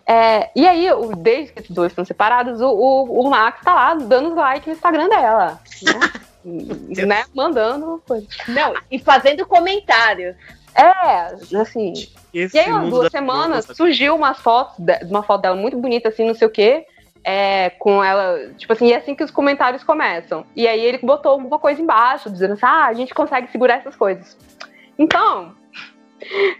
É, 0.08 0.50
e 0.54 0.66
aí, 0.66 0.90
o- 0.92 1.16
desde 1.16 1.52
que 1.52 1.60
esses 1.60 1.70
dois 1.74 1.90
estão 1.90 2.04
separados, 2.04 2.60
o, 2.60 2.68
o, 2.68 3.20
o 3.26 3.30
Max 3.30 3.60
tá 3.62 3.74
lá 3.74 3.94
dando 3.94 4.34
like 4.36 4.68
no 4.68 4.74
Instagram 4.74 5.08
dela. 5.08 5.60
Né? 5.82 6.00
né? 7.06 7.24
Mandando 7.34 8.00
coisa. 8.06 8.26
Não, 8.48 8.74
e 8.90 8.98
fazendo 9.00 9.44
comentários. 9.46 10.36
É, 10.74 11.56
assim. 11.60 11.92
Esse 12.32 12.56
E 12.56 12.60
aí, 12.60 12.70
umas 12.70 12.90
duas 12.90 13.10
semanas, 13.10 13.66
surgiu 13.74 14.14
umas 14.14 14.38
fotos, 14.38 14.74
de- 14.78 15.04
uma 15.06 15.22
foto 15.22 15.40
dela 15.42 15.56
muito 15.56 15.76
bonita, 15.76 16.08
assim, 16.08 16.26
não 16.26 16.34
sei 16.34 16.46
o 16.46 16.50
quê. 16.50 16.86
É, 17.28 17.70
com 17.70 18.04
ela, 18.04 18.50
tipo 18.56 18.72
assim, 18.72 18.86
e 18.86 18.92
é 18.92 18.98
assim 18.98 19.12
que 19.12 19.24
os 19.24 19.32
comentários 19.32 19.82
começam. 19.82 20.46
E 20.54 20.68
aí 20.68 20.80
ele 20.80 20.98
botou 20.98 21.32
alguma 21.32 21.58
coisa 21.58 21.82
embaixo, 21.82 22.30
dizendo 22.30 22.52
assim, 22.52 22.64
ah, 22.64 22.86
a 22.86 22.92
gente 22.94 23.12
consegue 23.12 23.50
segurar 23.50 23.78
essas 23.78 23.96
coisas. 23.96 24.38
Então, 24.96 25.52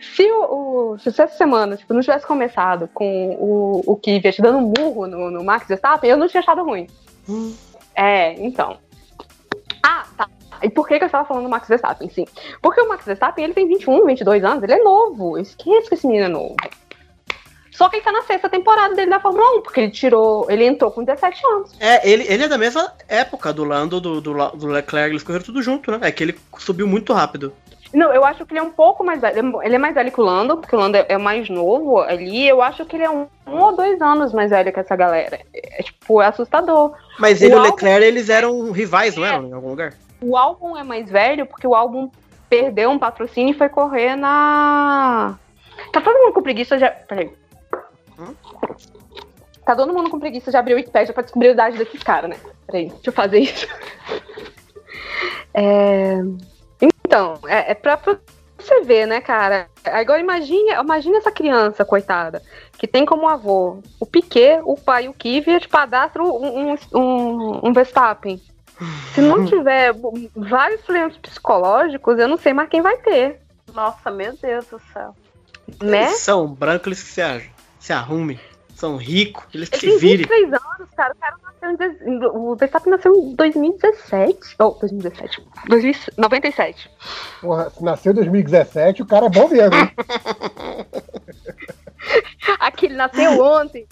se 0.01 0.28
o, 0.28 0.93
o- 0.94 0.98
se 0.98 1.09
essa 1.09 1.28
semana, 1.28 1.76
tipo, 1.76 1.94
não 1.94 2.01
tivesse 2.01 2.26
começado 2.26 2.88
com 2.93 3.36
o, 3.38 3.80
o 3.86 3.97
Kvyat 3.97 4.43
dando 4.43 4.59
um 4.59 4.72
murro 4.76 5.06
no, 5.06 5.30
no 5.30 5.44
Max 5.44 5.68
Verstappen, 5.68 6.10
eu 6.10 6.16
não 6.16 6.26
tinha 6.26 6.40
achado 6.40 6.64
ruim. 6.64 6.88
Hum. 7.28 7.55
É, 7.94 8.32
então. 8.44 8.76
Ah, 9.84 10.05
tá. 10.16 10.28
E 10.62 10.68
por 10.68 10.88
que, 10.88 10.98
que 10.98 11.05
eu 11.05 11.06
estava 11.06 11.28
falando 11.28 11.44
do 11.44 11.48
Max 11.51 11.68
Verstappen, 11.68 12.09
sim? 12.09 12.24
Porque 12.60 12.80
o 12.80 12.88
Max 12.88 13.05
Verstappen, 13.05 13.44
ele 13.44 13.55
tem 13.55 13.68
21, 13.68 14.05
22 14.05 14.43
anos, 14.43 14.64
ele 14.64 14.72
é 14.72 14.82
novo. 14.82 15.36
Eu 15.38 15.43
esqueço 15.43 15.88
que 15.88 15.94
esse 15.94 16.06
menino 16.09 16.24
é 16.24 16.28
novo. 16.28 16.56
Só 17.76 17.90
que 17.90 17.96
ele 17.96 18.04
tá 18.04 18.10
na 18.10 18.22
sexta 18.22 18.48
temporada 18.48 18.94
dele 18.94 19.10
da 19.10 19.20
Fórmula 19.20 19.58
1, 19.58 19.60
porque 19.60 19.80
ele 19.80 19.90
tirou, 19.90 20.50
ele 20.50 20.64
entrou 20.64 20.90
com 20.90 21.04
17 21.04 21.46
anos. 21.46 21.76
É, 21.78 22.10
ele, 22.10 22.24
ele 22.26 22.44
é 22.44 22.48
da 22.48 22.56
mesma 22.56 22.90
época 23.06 23.52
do 23.52 23.64
Lando, 23.64 24.00
do, 24.00 24.18
do, 24.18 24.32
do 24.32 24.66
Leclerc, 24.66 25.10
eles 25.10 25.22
correram 25.22 25.44
tudo 25.44 25.60
junto, 25.60 25.90
né? 25.90 25.98
É 26.00 26.10
que 26.10 26.24
ele 26.24 26.38
subiu 26.56 26.86
muito 26.86 27.12
rápido. 27.12 27.52
Não, 27.92 28.10
eu 28.14 28.24
acho 28.24 28.46
que 28.46 28.54
ele 28.54 28.60
é 28.60 28.62
um 28.62 28.70
pouco 28.70 29.04
mais 29.04 29.20
velho. 29.20 29.62
Ele 29.62 29.74
é 29.74 29.78
mais 29.78 29.94
velho 29.94 30.10
que 30.10 30.18
o 30.18 30.24
Lando, 30.24 30.56
porque 30.56 30.74
o 30.74 30.78
Lando 30.78 30.96
é 30.96 31.04
é 31.06 31.18
mais 31.18 31.50
novo 31.50 31.98
ali. 31.98 32.48
Eu 32.48 32.62
acho 32.62 32.86
que 32.86 32.96
ele 32.96 33.04
é 33.04 33.10
um, 33.10 33.26
um 33.46 33.60
ou 33.60 33.76
dois 33.76 34.00
anos 34.00 34.32
mais 34.32 34.50
velho 34.50 34.72
que 34.72 34.80
essa 34.80 34.96
galera. 34.96 35.38
É, 35.52 35.82
tipo, 35.82 36.22
é 36.22 36.26
assustador. 36.28 36.94
Mas 37.18 37.42
ele 37.42 37.52
e 37.52 37.58
o. 37.58 37.60
Leclerc, 37.60 38.06
eles 38.06 38.30
eram 38.30 38.70
rivais, 38.70 39.16
não 39.16 39.24
eram? 39.24 39.48
Em 39.48 39.52
algum 39.52 39.68
lugar? 39.68 39.92
O 40.22 40.34
álbum 40.34 40.78
é 40.78 40.82
mais 40.82 41.10
velho 41.10 41.44
porque 41.44 41.66
o 41.66 41.74
álbum 41.74 42.10
perdeu 42.48 42.88
um 42.88 42.98
patrocínio 42.98 43.50
e 43.50 43.58
foi 43.58 43.68
correr 43.68 44.16
na. 44.16 45.38
Tá 45.92 46.00
todo 46.00 46.18
mundo 46.18 46.32
com 46.32 46.42
preguiça 46.42 46.78
já. 46.78 46.90
Peraí. 46.90 47.30
Tá 49.64 49.74
todo 49.74 49.93
mundo 49.93 50.09
com 50.10 50.20
preguiça 50.20 50.51
de 50.51 50.56
abrir 50.56 50.74
o 50.74 50.76
Wikipedia 50.76 51.12
pra 51.12 51.22
descobrir 51.22 51.48
a 51.48 51.52
idade 51.52 51.76
desses 51.78 52.02
caras, 52.02 52.30
né? 52.30 52.36
Peraí, 52.66 52.88
deixa 52.88 53.09
eu 53.10 53.12
fazer 53.12 53.38
isso. 53.40 53.66
É, 55.59 56.18
Então, 57.06 57.38
é, 57.47 57.70
é 57.70 57.74
pra, 57.74 57.98
você 58.59 58.82
ver, 58.82 59.06
né, 59.06 59.20
cara? 59.22 59.68
Agora 59.84 60.20
imagine, 60.20 60.70
imagine 60.72 61.16
essa 61.16 61.30
criança, 61.32 61.84
coitada, 61.84 62.43
que 62.76 62.86
tem 62.86 63.06
como 63.06 63.26
avô 63.28 63.78
o 63.98 64.05
Piquet, 64.05 64.60
o 64.64 64.76
pai 64.76 65.05
e 65.06 65.09
o 65.09 65.14
Kvyat, 65.14 65.68
padastro 65.68 66.24
um, 66.24 66.72
um, 66.72 66.76
um, 66.94 67.68
um 67.68 67.72
Verstappen. 67.72 68.38
Se 69.14 69.20
não 69.22 69.44
tiver 69.48 69.94
vários 70.34 70.82
problemas 70.82 71.16
psicológicos, 71.16 72.18
eu 72.18 72.28
não 72.28 72.36
sei 72.36 72.52
mais 72.52 72.68
quem 72.68 72.82
vai 72.82 72.98
ter, 72.98 73.40
Nossa, 73.74 74.10
meu 74.10 74.34
Deus 74.36 74.66
do 74.66 74.78
céu. 74.93 75.14
né? 75.82 76.09
Eles 76.09 76.18
são 76.18 76.47
brancos, 76.48 76.86
eles 76.88 76.98
se, 76.98 77.22
a- 77.22 77.40
se 77.86 77.92
arrumem. 77.92 78.38
são 78.74 78.96
ricos, 78.96 79.44
eles 79.54 79.68
que 79.70 79.76
Ele 79.76 79.80
se 79.80 79.88
tem 79.88 79.98
virem. 79.98 80.26
23 80.26 80.52
anos, 80.52 80.88
cara. 80.96 81.14
O 81.14 81.18
cara 81.18 81.36
nasceu 81.42 81.70
em. 82.08 82.24
O 82.26 82.54
Verstappen 82.56 82.90
nasceu 82.90 83.14
em 83.16 83.34
2017. 83.34 84.38
Oh, 84.58 84.70
2017. 84.80 85.42
2097. 85.68 86.90
Porra, 87.40 87.70
se 87.70 87.82
nasceu 87.82 88.12
em 88.12 88.16
2017, 88.16 89.02
o 89.02 89.06
cara 89.06 89.26
é 89.26 89.30
bom 89.30 89.48
mesmo, 89.48 89.74
hein? 89.74 89.90
Aqui, 92.60 92.86
ele 92.86 92.94
nasceu 92.96 93.40
ontem. 93.42 93.86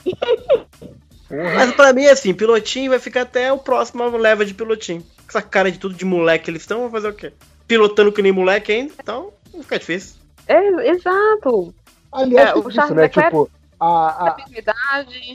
Porra. 1.29 1.55
Mas 1.55 1.73
pra 1.75 1.93
mim, 1.93 2.07
assim, 2.07 2.35
pilotinho 2.35 2.91
vai 2.91 2.99
ficar 2.99 3.23
até 3.23 3.53
o 3.53 3.59
próximo 3.59 4.05
leva 4.16 4.45
de 4.45 4.55
pilotinho. 4.55 5.03
Com 5.03 5.29
essa 5.29 5.43
cara 5.43 5.71
de 5.73 5.79
tudo 5.79 5.95
de 5.95 6.05
moleque 6.05 6.51
eles 6.51 6.62
estão, 6.62 6.81
vão 6.81 6.91
fazer 6.91 7.09
o 7.09 7.15
quê? 7.15 7.33
Pilotando 7.66 8.12
que 8.12 8.23
nem 8.23 8.33
moleque 8.33 8.73
ainda, 8.73 8.93
então 9.01 9.33
vai 9.53 9.62
ficar 9.62 9.79
difícil. 9.79 10.16
É, 10.47 10.91
exato. 10.91 11.75
Aliás, 12.12 12.51
É, 12.51 12.55
o 12.55 12.61
isso, 12.61 12.73
Charles 12.73 12.95
né? 12.95 13.03
Leclerc- 13.03 13.31
Tipo, 13.31 13.51
a, 13.85 14.27
A 14.28 14.36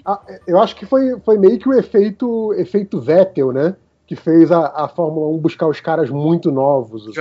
a, 0.05 0.19
eu 0.47 0.59
acho 0.59 0.75
que 0.75 0.85
foi, 0.85 1.19
foi 1.19 1.37
meio 1.37 1.57
que 1.59 1.67
o 1.69 1.73
efeito, 1.73 2.53
efeito 2.53 2.99
Vettel, 2.99 3.51
né? 3.51 3.75
Que 4.07 4.15
fez 4.15 4.51
a, 4.51 4.67
a 4.85 4.87
Fórmula 4.87 5.27
1 5.27 5.37
buscar 5.37 5.67
os 5.67 5.79
caras 5.79 6.09
muito 6.09 6.51
novos. 6.51 7.07
Assim. 7.07 7.15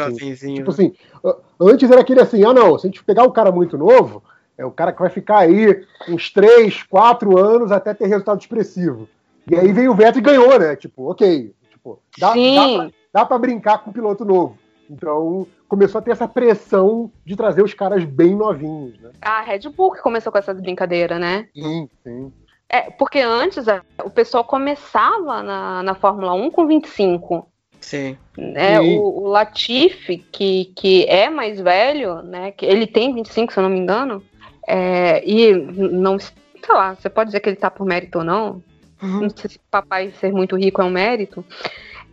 Tipo 0.55 0.71
assim, 0.71 0.93
a- 1.25 1.37
antes 1.61 1.91
era 1.91 2.01
aquele 2.01 2.21
assim, 2.21 2.45
ah 2.45 2.55
não, 2.55 2.79
se 2.79 2.87
a 2.87 2.91
gente 2.91 3.05
pegar 3.05 3.25
o 3.25 3.33
cara 3.33 3.53
muito 3.53 3.77
novo, 3.77 4.23
é 4.57 4.65
o 4.65 4.71
cara 4.71 4.93
que 4.93 5.01
vai 5.01 5.11
ficar 5.11 5.39
aí 5.39 5.85
uns 6.09 6.33
3, 6.33 6.83
4 6.85 7.39
anos 7.39 7.71
até 7.71 7.93
ter 7.95 8.07
resultado 8.07 8.41
expressivo. 8.41 9.09
E 9.51 9.55
aí 9.57 9.73
veio 9.73 9.93
o 9.93 9.95
Vettel 9.95 10.21
e 10.21 10.23
ganhou, 10.25 10.59
né? 10.59 10.77
Tipo, 10.77 11.11
ok. 11.11 11.53
Tipo, 11.71 12.01
dá, 12.19 12.33
Sim. 12.33 12.55
dá, 12.55 12.69
pra, 12.69 12.91
dá 13.13 13.25
pra 13.27 13.39
brincar 13.39 13.79
com 13.85 13.91
o 13.91 13.93
piloto 13.93 14.25
novo. 14.25 14.59
Então 14.91 15.47
começou 15.69 15.99
a 15.99 16.03
ter 16.03 16.13
essa 16.13 16.27
pressão 16.27 17.13
de 17.25 17.37
trazer 17.37 17.63
os 17.63 17.75
caras 17.75 18.05
bem 18.05 18.35
novinhos, 18.35 18.99
né? 19.01 19.11
A 19.21 19.43
Red 19.43 19.69
Bull 19.69 19.93
que 19.93 20.03
começou 20.03 20.33
com 20.33 20.39
essa 20.39 20.55
brincadeira, 20.55 21.19
né? 21.19 21.49
Sim, 21.55 21.89
sim. 22.03 22.33
É, 22.69 22.91
porque 22.91 23.21
antes 23.21 23.69
é, 23.69 23.81
o 24.05 24.11
pessoal 24.11 24.45
começava 24.45 25.43
na, 25.43 25.83
na 25.83 25.95
Fórmula 25.95 26.35
1 26.35 26.51
com 26.51 26.67
25. 26.67 27.49
Sim. 27.81 28.17
Né? 28.37 28.81
Sim. 28.81 28.99
O, 28.99 29.23
o 29.23 29.29
Latifi, 29.29 30.19
que, 30.19 30.67
que 30.77 31.07
é 31.07 31.31
mais 31.31 31.61
velho, 31.61 32.23
né? 32.23 32.51
Que 32.53 32.67
ele 32.67 32.87
tem 32.87 33.15
25, 33.15 33.53
se 33.53 33.59
eu 33.59 33.63
não 33.63 33.71
me 33.71 33.79
engano. 33.79 34.23
É, 34.67 35.23
e 35.25 35.55
não, 35.55 36.19
sei 36.19 36.33
lá, 36.69 36.95
você 36.95 37.09
pode 37.09 37.29
dizer 37.29 37.41
que 37.41 37.49
ele 37.49 37.57
tá 37.57 37.71
por 37.71 37.87
mérito 37.87 38.19
ou 38.19 38.25
não. 38.25 38.63
Não 39.01 39.31
sei 39.31 39.51
se 39.51 39.61
papai 39.71 40.13
ser 40.21 40.33
muito 40.33 40.57
rico 40.57 40.83
é 40.83 40.85
um 40.85 40.91
mérito. 40.91 41.45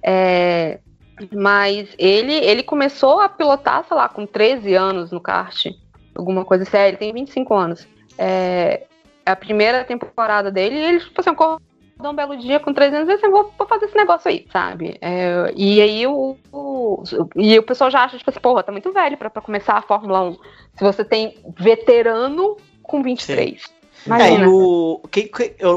É, 0.03 0.79
mas 1.33 1.87
ele, 1.97 2.33
ele 2.33 2.63
começou 2.63 3.19
a 3.19 3.29
pilotar, 3.29 3.85
sei 3.87 3.95
lá, 3.95 4.09
com 4.09 4.25
13 4.25 4.73
anos 4.75 5.11
no 5.11 5.19
kart. 5.21 5.67
Alguma 6.15 6.43
coisa 6.45 6.65
séria, 6.65 6.89
ele 6.89 6.97
tem 6.97 7.13
25 7.13 7.53
anos. 7.53 7.87
É, 8.17 8.83
a 9.25 9.35
primeira 9.35 9.83
temporada 9.83 10.51
dele, 10.51 10.75
ele, 10.77 10.99
tipo 10.99 11.19
assim, 11.19 11.29
acordou 11.31 11.59
um 12.01 12.13
belo 12.13 12.37
dia 12.37 12.59
com 12.59 12.73
13 12.73 12.95
anos 12.95 13.09
e 13.09 13.13
disse 13.13 13.25
assim, 13.25 13.33
vou, 13.33 13.53
vou 13.57 13.67
fazer 13.67 13.85
esse 13.85 13.95
negócio 13.95 14.29
aí, 14.29 14.45
sabe? 14.51 14.97
É, 15.01 15.51
e 15.55 15.81
aí 15.81 16.07
o, 16.07 16.37
o- 16.51 17.03
e 17.35 17.57
o 17.57 17.63
pessoal 17.63 17.89
já 17.89 18.03
acha, 18.03 18.17
tipo 18.17 18.29
assim, 18.29 18.39
porra, 18.39 18.63
tá 18.63 18.71
muito 18.71 18.91
velho 18.91 19.17
pra, 19.17 19.29
pra 19.29 19.41
começar 19.41 19.73
a 19.73 19.81
Fórmula 19.81 20.21
1. 20.21 20.33
Se 20.77 20.83
você 20.83 21.03
tem 21.03 21.35
veterano 21.57 22.57
com 22.83 23.01
23. 23.01 23.61
É, 23.61 23.65
e 24.03 24.07
Imagina. 24.07 24.47
o, 24.49 25.01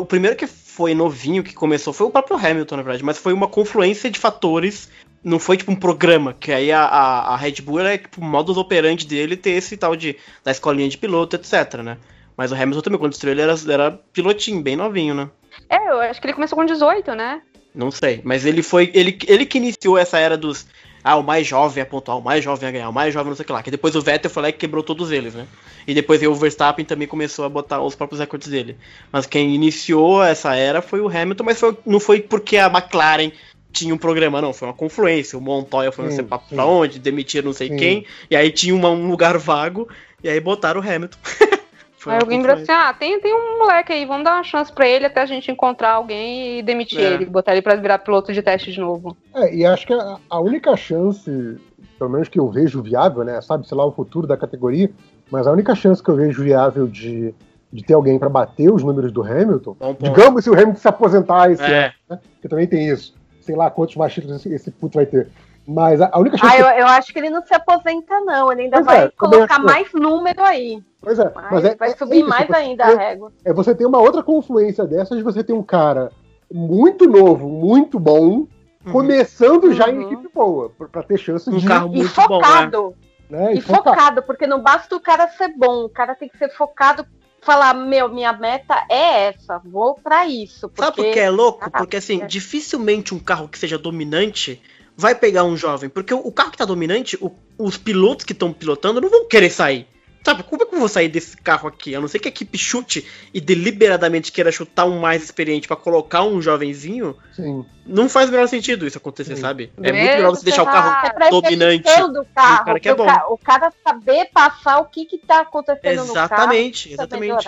o 0.00 0.04
primeiro 0.04 0.36
que 0.36 0.46
foi 0.46 0.94
novinho 0.94 1.42
que 1.42 1.54
começou 1.54 1.92
foi 1.92 2.06
o 2.06 2.10
próprio 2.10 2.36
Hamilton, 2.36 2.76
na 2.76 2.82
verdade, 2.82 3.02
mas 3.04 3.18
foi 3.18 3.32
uma 3.32 3.48
confluência 3.48 4.10
de 4.10 4.18
fatores. 4.18 4.90
Não 5.22 5.38
foi 5.38 5.56
tipo 5.56 5.72
um 5.72 5.76
programa, 5.76 6.32
que 6.38 6.52
aí 6.52 6.70
a, 6.70 6.82
a, 6.84 7.34
a 7.34 7.36
Red 7.36 7.60
Bull 7.62 7.80
era 7.80 7.98
tipo 7.98 8.20
o 8.20 8.24
modus 8.24 8.56
operandi 8.56 9.06
dele 9.06 9.36
ter 9.36 9.50
esse 9.50 9.76
tal 9.76 9.96
de 9.96 10.16
da 10.44 10.50
escolinha 10.50 10.88
de 10.88 10.96
piloto, 10.96 11.36
etc, 11.36 11.74
né? 11.82 11.98
Mas 12.36 12.52
o 12.52 12.54
Hamilton 12.54 12.80
também, 12.82 12.98
quando 13.00 13.12
estreou, 13.12 13.32
ele 13.34 13.42
era, 13.42 13.54
era 13.68 13.90
pilotinho, 14.12 14.62
bem 14.62 14.76
novinho, 14.76 15.12
né? 15.14 15.28
É, 15.68 15.90
eu 15.90 16.00
acho 16.00 16.20
que 16.20 16.26
ele 16.26 16.34
começou 16.34 16.56
com 16.56 16.64
18, 16.64 17.14
né? 17.16 17.42
Não 17.74 17.90
sei, 17.90 18.20
mas 18.24 18.46
ele 18.46 18.62
foi. 18.62 18.90
Ele, 18.94 19.18
ele 19.26 19.44
que 19.44 19.58
iniciou 19.58 19.98
essa 19.98 20.18
era 20.18 20.36
dos. 20.36 20.66
Ah, 21.02 21.16
o 21.16 21.22
mais 21.22 21.46
jovem 21.46 21.82
a 21.82 21.86
pontuar, 21.86 22.18
o 22.18 22.22
mais 22.22 22.42
jovem 22.42 22.68
a 22.68 22.72
ganhar, 22.72 22.88
o 22.88 22.92
mais 22.92 23.14
jovem 23.14 23.28
não 23.30 23.36
sei 23.36 23.42
o 23.44 23.46
que 23.46 23.52
lá. 23.52 23.62
Que 23.62 23.70
depois 23.70 23.94
o 23.94 24.00
Vettel 24.02 24.30
foi 24.30 24.42
lá 24.42 24.48
e 24.48 24.52
quebrou 24.52 24.82
todos 24.82 25.10
eles, 25.10 25.34
né? 25.34 25.46
E 25.86 25.94
depois 25.94 26.20
o 26.22 26.34
Verstappen 26.34 26.84
também 26.84 27.06
começou 27.08 27.44
a 27.44 27.48
botar 27.48 27.80
os 27.80 27.94
próprios 27.94 28.20
recordes 28.20 28.48
dele. 28.48 28.76
Mas 29.12 29.24
quem 29.26 29.54
iniciou 29.54 30.22
essa 30.22 30.54
era 30.54 30.82
foi 30.82 31.00
o 31.00 31.08
Hamilton, 31.08 31.44
mas 31.44 31.58
foi- 31.58 31.76
não 31.86 32.00
foi 32.00 32.20
porque 32.20 32.56
a 32.58 32.66
McLaren 32.66 33.30
tinha 33.72 33.94
um 33.94 33.98
programa, 33.98 34.40
não. 34.40 34.52
Foi 34.52 34.66
uma 34.68 34.74
confluência. 34.74 35.38
O 35.38 35.40
Montoya 35.40 35.92
foi 35.92 36.04
não 36.06 36.12
sei 36.12 36.24
pra, 36.24 36.64
onde, 36.66 36.98
demitiram 36.98 37.46
não 37.46 37.52
sei 37.52 37.68
Sim. 37.68 37.76
quem, 37.76 38.06
e 38.30 38.36
aí 38.36 38.50
tinha 38.50 38.74
uma- 38.74 38.90
um 38.90 39.08
lugar 39.08 39.36
vago, 39.38 39.88
e 40.22 40.28
aí 40.28 40.40
botaram 40.40 40.80
o 40.80 40.84
Hamilton. 40.84 41.18
Foi 42.00 42.12
Aí 42.14 42.20
alguém 42.20 42.40
virou 42.40 42.54
assim, 42.54 42.70
ah, 42.70 42.94
tem, 42.94 43.20
tem 43.20 43.34
um 43.34 43.58
moleque 43.58 43.92
aí, 43.92 44.06
vamos 44.06 44.22
dar 44.22 44.34
uma 44.36 44.44
chance 44.44 44.72
pra 44.72 44.86
ele 44.88 45.06
até 45.06 45.20
a 45.20 45.26
gente 45.26 45.50
encontrar 45.50 45.94
alguém 45.94 46.60
e 46.60 46.62
demitir 46.62 47.00
É. 47.00 47.14
ele, 47.14 47.24
botar 47.24 47.50
ele 47.52 47.60
pra 47.60 47.74
virar 47.74 47.98
piloto 47.98 48.32
de 48.32 48.40
teste 48.40 48.70
de 48.70 48.78
novo. 48.78 49.16
É, 49.34 49.52
e 49.52 49.66
acho 49.66 49.84
que 49.84 49.92
a, 49.92 50.16
a 50.30 50.38
única 50.40 50.76
chance, 50.76 51.58
pelo 51.98 52.08
menos 52.08 52.28
que 52.28 52.38
eu 52.38 52.48
vejo 52.48 52.80
viável, 52.80 53.24
né? 53.24 53.40
Sabe, 53.40 53.66
sei 53.66 53.76
lá, 53.76 53.84
o 53.84 53.90
futuro 53.90 54.28
da 54.28 54.36
categoria, 54.36 54.88
mas 55.28 55.44
a 55.48 55.50
única 55.50 55.74
chance 55.74 56.00
que 56.00 56.08
eu 56.08 56.14
vejo 56.14 56.40
viável 56.44 56.86
de, 56.86 57.34
de 57.72 57.82
ter 57.82 57.94
alguém 57.94 58.16
para 58.16 58.28
bater 58.28 58.72
os 58.72 58.84
números 58.84 59.10
do 59.10 59.24
Hamilton, 59.24 59.76
Bom 59.80 59.96
digamos 60.00 60.44
se 60.44 60.50
o 60.50 60.54
Hamilton 60.54 60.76
se 60.78 60.86
aposentar 60.86 61.50
esse 61.50 61.64
ano, 61.64 61.72
É, 61.72 61.92
porque 62.34 62.48
também 62.48 62.68
tem 62.68 62.88
isso. 62.88 63.12
Sei 63.48 63.56
lá 63.56 63.70
quantos 63.70 63.96
mais 63.96 64.12
títulos 64.12 64.36
esse, 64.36 64.52
esse 64.54 64.70
puto 64.70 64.96
vai 64.96 65.06
ter. 65.06 65.30
Mas 65.66 66.02
a, 66.02 66.10
a 66.12 66.18
única 66.18 66.36
chance. 66.36 66.52
Ah, 66.52 66.56
que- 66.56 66.62
eu, 66.62 66.80
eu 66.80 66.86
acho 66.86 67.12
que 67.14 67.18
ele 67.18 67.30
não 67.30 67.42
se 67.42 67.54
aposenta, 67.54 68.20
não. 68.20 68.52
Ele 68.52 68.62
ainda 68.64 68.76
Pois 68.76 68.86
vai 68.86 69.04
é, 69.06 69.10
colocar 69.16 69.54
acho 69.54 69.64
mais 69.64 69.90
número 69.94 70.42
aí. 70.44 70.82
Pois 71.00 71.18
é, 71.18 71.28
Vai, 71.30 71.44
mas 71.50 71.64
é, 71.64 71.74
vai 71.76 71.90
é- 71.92 71.96
subir 71.96 72.16
é 72.16 72.18
isso, 72.18 72.28
mais 72.28 72.46
você- 72.46 72.56
ainda 72.56 72.84
a 72.84 72.94
régua. 72.94 73.32
É 73.42 73.52
você 73.54 73.74
ter 73.74 73.86
uma 73.86 73.98
outra 74.00 74.22
confluência 74.22 74.84
dessas, 74.84 75.22
você 75.22 75.42
tem 75.42 75.56
um 75.56 75.62
cara 75.62 76.12
muito 76.52 77.08
novo, 77.08 77.48
muito 77.48 77.98
bom, 77.98 78.46
Uhum. 78.84 78.92
começando 78.92 79.72
já 79.72 79.88
em 79.88 79.96
Uhum. 79.98 80.02
equipe 80.12 80.28
boa, 80.34 80.68
pra, 80.76 80.88
pra 80.88 81.02
ter 81.02 81.16
chance 81.16 81.48
Um 81.48 81.56
de. 81.56 81.66
carro 81.66 81.88
E 81.94 81.96
muito 81.98 82.14
bom, 82.14 82.38
né? 82.38 82.44
focado. 82.44 82.94
né, 83.30 83.54
E 83.54 83.58
e 83.58 83.60
focar. 83.62 83.94
focado, 83.94 84.22
porque 84.22 84.46
não 84.46 84.60
basta 84.62 84.94
o 84.94 85.00
cara 85.00 85.26
ser 85.28 85.48
bom, 85.48 85.84
o 85.84 85.88
cara 85.88 86.14
tem 86.14 86.28
que 86.28 86.36
ser 86.38 86.50
focado, 86.50 87.06
falar, 87.48 87.72
meu, 87.72 88.10
minha 88.10 88.32
meta 88.34 88.84
é 88.90 89.28
essa, 89.28 89.58
vou 89.64 89.94
pra 89.94 90.26
isso. 90.26 90.70
Sabe 90.76 90.76
por 90.76 90.94
porque- 90.96 91.12
que 91.12 91.18
é 91.20 91.30
louco? 91.30 91.60
Ah, 91.64 91.70
Porque 91.78 91.96
assim, 91.96 92.20
é. 92.22 92.26
dificilmente 92.26 93.14
um 93.14 93.18
carro 93.18 93.48
que 93.48 93.58
seja 93.58 93.78
dominante 93.78 94.60
vai 94.94 95.14
pegar 95.14 95.44
um 95.44 95.56
jovem. 95.56 95.88
Porque 95.88 96.12
o, 96.12 96.18
o 96.18 96.30
carro 96.30 96.50
que 96.50 96.58
tá 96.58 96.66
dominante, 96.66 97.16
o- 97.22 97.30
os 97.58 97.78
pilotos 97.78 98.26
que 98.26 98.32
estão 98.34 98.52
pilotando 98.52 99.00
não 99.00 99.08
vão 99.08 99.26
querer 99.26 99.48
sair. 99.48 99.86
Sabe, 100.28 100.42
como 100.42 100.62
é 100.62 100.66
que 100.66 100.74
eu 100.74 100.78
vou 100.78 100.88
sair 100.88 101.08
desse 101.08 101.36
carro 101.38 101.68
aqui? 101.68 101.94
A 101.94 102.00
não 102.00 102.08
ser 102.08 102.18
que 102.18 102.28
a 102.28 102.30
equipe 102.30 102.58
chute 102.58 103.06
e 103.32 103.40
deliberadamente 103.40 104.30
queira 104.30 104.52
chutar 104.52 104.84
um 104.84 104.98
mais 105.00 105.22
experiente 105.22 105.66
pra 105.66 105.76
colocar 105.76 106.22
um 106.22 106.40
jovenzinho, 106.42 107.16
Sim. 107.32 107.64
não 107.86 108.08
faz 108.08 108.28
o 108.28 108.32
menor 108.32 108.46
sentido 108.46 108.86
isso 108.86 108.98
acontecer, 108.98 109.36
Sim. 109.36 109.40
sabe? 109.42 109.72
É 109.78 109.80
Mesmo 109.90 109.98
muito 109.98 110.12
melhor 110.16 110.30
você 110.30 110.44
deixar 110.44 110.62
o 110.62 110.66
você 110.66 110.72
carro 110.72 111.14
tá- 111.18 111.26
É 111.26 111.30
dominante. 111.30 112.02
do 112.12 112.26
carro, 112.34 112.64
cara 112.66 112.80
que 112.80 112.88
é 112.88 112.94
bom. 112.94 113.06
ca- 113.06 113.26
o 113.30 113.38
cara 113.38 113.72
saber 113.82 114.28
passar 114.32 114.78
o 114.80 114.84
que 114.84 115.06
que 115.06 115.18
tá 115.18 115.40
acontecendo 115.40 116.04
no 116.04 116.12
carro, 116.12 116.26
Exatamente, 116.26 116.92
exatamente. 116.92 117.44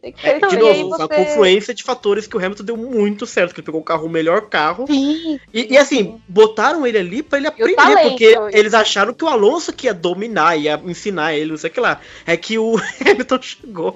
Melhorar. 0.00 0.02
Tem 0.02 0.12
que 0.12 0.26
É, 0.26 0.40
ser 0.40 0.46
de 0.48 0.56
novo, 0.56 0.88
você- 0.90 1.08
confluência 1.08 1.74
de 1.74 1.82
fatores 1.82 2.26
que 2.26 2.36
o 2.36 2.40
Hamilton 2.40 2.64
deu 2.64 2.76
muito 2.76 3.26
certo, 3.26 3.52
que 3.54 3.60
ele 3.60 3.66
pegou 3.66 3.80
o 3.80 3.84
carro, 3.84 4.06
o 4.06 4.10
melhor 4.10 4.42
carro, 4.48 4.86
Sim, 4.86 5.38
E, 5.52 5.74
e 5.74 5.78
assim, 5.78 6.20
botaram 6.28 6.86
ele 6.86 6.98
ali 6.98 7.22
pra 7.22 7.38
ele 7.38 7.48
aprender, 7.48 7.74
talento, 7.76 8.08
porque 8.10 8.30
isso. 8.30 8.48
eles 8.52 8.74
acharam 8.74 9.12
que 9.12 9.24
o 9.24 9.28
Alonso 9.28 9.72
que 9.72 9.86
ia 9.86 9.94
dominar, 9.94 10.56
ia 10.56 10.80
ensinar 10.84 11.34
ele, 11.34 11.50
não 11.50 11.58
sei 11.58 11.70
o 11.70 11.72
que 11.72 11.80
lá. 11.80 12.00
É 12.26 12.36
que 12.36 12.58
o 12.58 12.76
Hamilton 13.06 13.38
chegou 13.42 13.94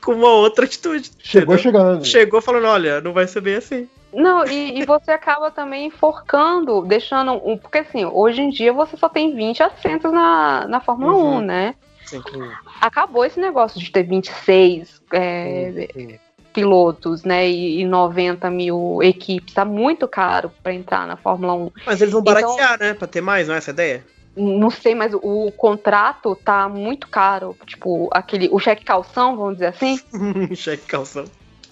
com 0.00 0.12
uma 0.12 0.28
outra 0.30 0.64
atitude. 0.64 1.10
Chegou 1.18 1.54
entendeu? 1.54 1.72
chegando. 1.72 2.04
Chegou 2.06 2.40
falando, 2.40 2.66
olha, 2.66 3.00
não 3.00 3.12
vai 3.12 3.26
ser 3.26 3.40
bem 3.40 3.56
assim. 3.56 3.88
Não, 4.14 4.44
e, 4.46 4.78
e 4.78 4.84
você 4.84 5.10
acaba 5.10 5.50
também 5.50 5.86
enforcando, 5.86 6.82
deixando 6.82 7.32
um. 7.32 7.56
Porque 7.56 7.78
assim, 7.78 8.04
hoje 8.04 8.42
em 8.42 8.50
dia 8.50 8.70
você 8.70 8.94
só 8.96 9.08
tem 9.08 9.34
20 9.34 9.62
assentos 9.62 10.12
na, 10.12 10.66
na 10.68 10.80
Fórmula 10.80 11.14
Uhum. 11.14 11.36
1, 11.38 11.40
né? 11.40 11.74
Sim. 12.20 12.50
Acabou 12.80 13.24
esse 13.24 13.40
negócio 13.40 13.80
de 13.80 13.90
ter 13.90 14.02
26 14.02 15.00
é, 15.12 15.88
Sim, 15.94 16.08
sim. 16.12 16.18
pilotos, 16.52 17.24
né? 17.24 17.48
E, 17.48 17.80
e 17.80 17.84
90 17.86 18.50
mil 18.50 18.98
equipes. 19.02 19.54
Tá 19.54 19.64
muito 19.64 20.06
caro 20.08 20.50
pra 20.62 20.72
entrar 20.74 21.06
na 21.06 21.16
Fórmula 21.16 21.54
1. 21.54 21.70
Mas 21.86 22.00
eles 22.00 22.12
vão 22.12 22.20
Então- 22.20 22.34
baratear, 22.34 22.78
né? 22.78 22.94
Pra 22.94 23.06
ter 23.08 23.20
mais, 23.20 23.48
não 23.48 23.54
é 23.54 23.58
essa 23.58 23.70
ideia? 23.70 24.04
Não 24.34 24.70
sei, 24.70 24.94
mas 24.94 25.12
o 25.14 25.52
contrato 25.56 26.34
tá 26.36 26.66
muito 26.68 27.06
caro. 27.08 27.54
Tipo, 27.66 28.08
aquele. 28.12 28.48
O 28.50 28.58
cheque 28.58 28.82
calção, 28.84 29.36
vamos 29.36 29.54
dizer 29.54 29.66
assim, 29.66 29.98
Cheque 30.56 30.86
calção. 30.86 31.24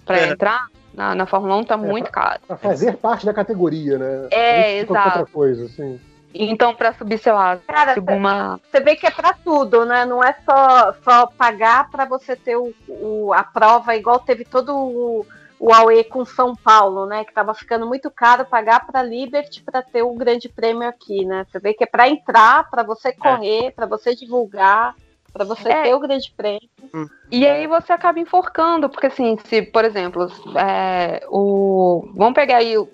pra 0.04 0.18
É. 0.18 0.28
entrar 0.28 0.66
na, 0.92 1.14
na 1.14 1.24
Fórmula 1.24 1.56
1 1.56 1.64
tá 1.64 1.76
muito 1.78 2.10
caro. 2.10 2.40
Pra 2.46 2.56
fazer 2.58 2.96
parte 2.98 3.24
da 3.24 3.32
categoria, 3.32 3.96
né? 3.96 4.28
É, 4.30 4.84
qualquer 4.84 5.02
exato. 5.04 5.18
outra 5.20 5.32
coisa, 5.32 5.64
assim. 5.66 5.98
Então, 6.32 6.74
pra 6.74 6.92
subir, 6.92 7.18
sei 7.18 7.32
lá, 7.32 7.56
Cara, 7.66 7.94
você 7.94 8.80
vê 8.80 8.94
que 8.94 9.06
é 9.06 9.10
pra 9.10 9.32
tudo, 9.32 9.84
né? 9.84 10.04
Não 10.04 10.22
é 10.22 10.32
só, 10.44 10.94
só 11.02 11.26
pagar 11.26 11.90
pra 11.90 12.04
você 12.04 12.36
ter 12.36 12.56
o, 12.56 12.72
o- 12.88 13.32
a 13.32 13.42
prova, 13.42 13.96
igual 13.96 14.18
teve 14.20 14.44
todo 14.44 14.72
o, 14.76 15.26
o 15.58 15.74
AUE 15.74 16.04
com 16.04 16.24
São 16.24 16.54
Paulo, 16.54 17.04
né? 17.06 17.24
Que 17.24 17.32
tava 17.34 17.52
ficando 17.52 17.84
muito 17.86 18.10
caro 18.10 18.44
pagar 18.44 18.86
pra 18.86 19.02
Liberty 19.02 19.62
pra 19.62 19.82
ter 19.82 20.02
o 20.02 20.14
grande 20.14 20.48
prêmio 20.48 20.88
aqui, 20.88 21.24
né? 21.24 21.44
Você 21.50 21.58
vê 21.58 21.74
que 21.74 21.82
é 21.84 21.86
pra 21.86 22.08
entrar, 22.08 22.70
pra 22.70 22.82
você 22.84 23.12
correr, 23.12 23.72
pra 23.72 23.86
você 23.86 24.14
divulgar, 24.14 24.94
pra 25.32 25.44
você 25.44 25.68
É. 25.68 25.82
ter 25.82 25.94
o 25.94 26.00
grande 26.00 26.32
prêmio. 26.36 26.68
Hum. 26.94 27.06
E 27.30 27.44
aí 27.46 27.66
você 27.66 27.92
acaba 27.92 28.20
enforcando, 28.20 28.88
porque 28.88 29.06
assim, 29.08 29.36
se, 29.46 29.62
por 29.62 29.84
exemplo, 29.84 30.28
é, 30.56 31.24
o. 31.28 32.08
Vamos 32.14 32.34
pegar 32.34 32.58
aí 32.58 32.78
o- 32.78 32.88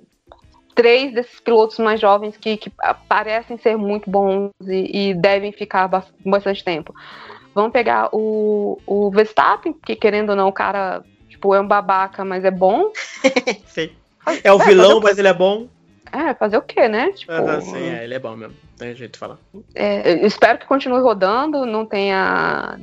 três 0.76 1.12
desses 1.12 1.40
pilotos 1.40 1.78
mais 1.78 1.98
jovens 1.98 2.36
que, 2.36 2.56
que 2.56 2.70
parecem 3.08 3.56
ser 3.56 3.76
muito 3.76 4.08
bons 4.08 4.50
e, 4.66 5.10
e 5.10 5.14
devem 5.14 5.50
ficar 5.50 5.88
bas- 5.88 6.12
bastante 6.24 6.62
tempo. 6.62 6.94
Vamos 7.54 7.72
pegar 7.72 8.10
o, 8.12 8.78
o 8.86 9.10
Verstappen, 9.10 9.72
que 9.84 9.96
querendo 9.96 10.30
ou 10.30 10.36
não, 10.36 10.48
o 10.48 10.52
cara 10.52 11.02
tipo, 11.28 11.54
é 11.54 11.60
um 11.60 11.66
babaca, 11.66 12.24
mas 12.24 12.44
é 12.44 12.50
bom. 12.50 12.92
Sim. 13.66 13.90
É 14.44 14.52
o 14.52 14.60
É, 14.60 14.64
vilão, 14.64 15.00
mas 15.00 15.18
ele 15.18 15.28
é 15.28 15.32
bom. 15.34 15.66
É, 16.12 16.34
fazer 16.34 16.56
o 16.58 16.62
quê, 16.62 16.88
né? 16.88 17.10
Tipo, 17.12 17.32
Aham, 17.32 17.60
sim, 17.60 17.82
é, 17.90 18.04
ele 18.04 18.14
é 18.14 18.18
bom 18.18 18.36
mesmo. 18.36 18.54
Tem 18.78 18.94
jeito 18.94 19.14
de 19.14 19.18
falar. 19.18 19.38
é, 19.74 20.24
espero 20.26 20.58
que 20.58 20.66
continue 20.66 21.00
rodando, 21.00 21.64
não 21.66 21.84
tenha. 21.86 22.78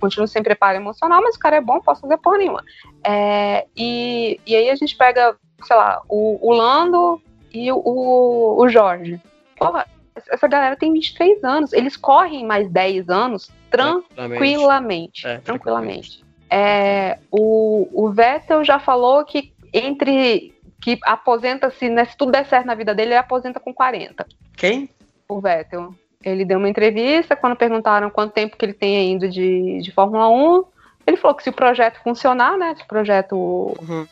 Continue 0.00 0.26
sem 0.28 0.42
preparo 0.42 0.76
emocional, 0.78 1.20
mas 1.22 1.36
o 1.36 1.38
cara 1.38 1.56
é 1.56 1.60
bom, 1.60 1.80
posso 1.80 2.00
fazer 2.00 2.16
porra 2.18 2.38
nenhuma. 2.38 2.62
É, 3.04 3.66
e, 3.76 4.40
e 4.46 4.56
aí 4.56 4.70
a 4.70 4.74
gente 4.74 4.96
pega, 4.96 5.36
sei 5.64 5.76
lá, 5.76 6.00
o, 6.08 6.38
o 6.42 6.52
Lando 6.52 7.20
e 7.52 7.70
o, 7.72 8.56
o, 8.58 8.68
Jorge. 8.68 9.20
Porra, 9.56 9.86
essa 10.30 10.48
galera 10.48 10.76
tem 10.76 10.92
23 10.92 11.42
anos, 11.44 11.72
eles 11.72 11.96
correm 11.96 12.44
mais 12.44 12.68
10 12.70 13.08
anos 13.08 13.50
tranquilamente. 13.70 15.26
É, 15.26 15.38
tranquilamente. 15.38 16.24
É, 16.50 17.18
o, 17.30 17.88
o 17.92 18.10
Vettel 18.10 18.62
já 18.64 18.78
falou 18.78 19.24
que 19.24 19.52
entre. 19.72 20.54
que 20.80 20.98
aposenta-se, 21.02 21.88
né, 21.88 22.04
se 22.04 22.16
tudo 22.16 22.32
der 22.32 22.44
certo 22.46 22.66
na 22.66 22.74
vida 22.74 22.94
dele, 22.94 23.10
ele 23.10 23.18
aposenta 23.18 23.58
com 23.58 23.72
40 23.72 24.26
Quem? 24.56 24.88
o 25.28 25.40
Vettel. 25.40 25.94
Ele 26.24 26.44
deu 26.44 26.58
uma 26.58 26.68
entrevista 26.68 27.34
quando 27.34 27.56
perguntaram 27.56 28.10
quanto 28.10 28.32
tempo 28.32 28.56
que 28.56 28.64
ele 28.64 28.74
tem 28.74 28.96
ainda 28.96 29.28
de, 29.28 29.80
de 29.80 29.90
Fórmula 29.92 30.28
1. 30.28 30.64
Ele 31.06 31.16
falou 31.16 31.36
que 31.36 31.42
se 31.42 31.48
o 31.48 31.52
projeto 31.52 32.00
funcionar, 32.04 32.56
né? 32.56 32.74
Se 32.76 32.84
o 32.84 32.86
projeto 32.86 33.34
Uhum. 33.36 34.06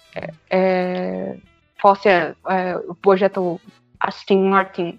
é, 0.50 1.36
fosse 1.81 2.09
é, 2.09 2.35
o 2.89 2.94
projeto 2.94 3.61
Aston 3.98 4.48
Martin 4.48 4.98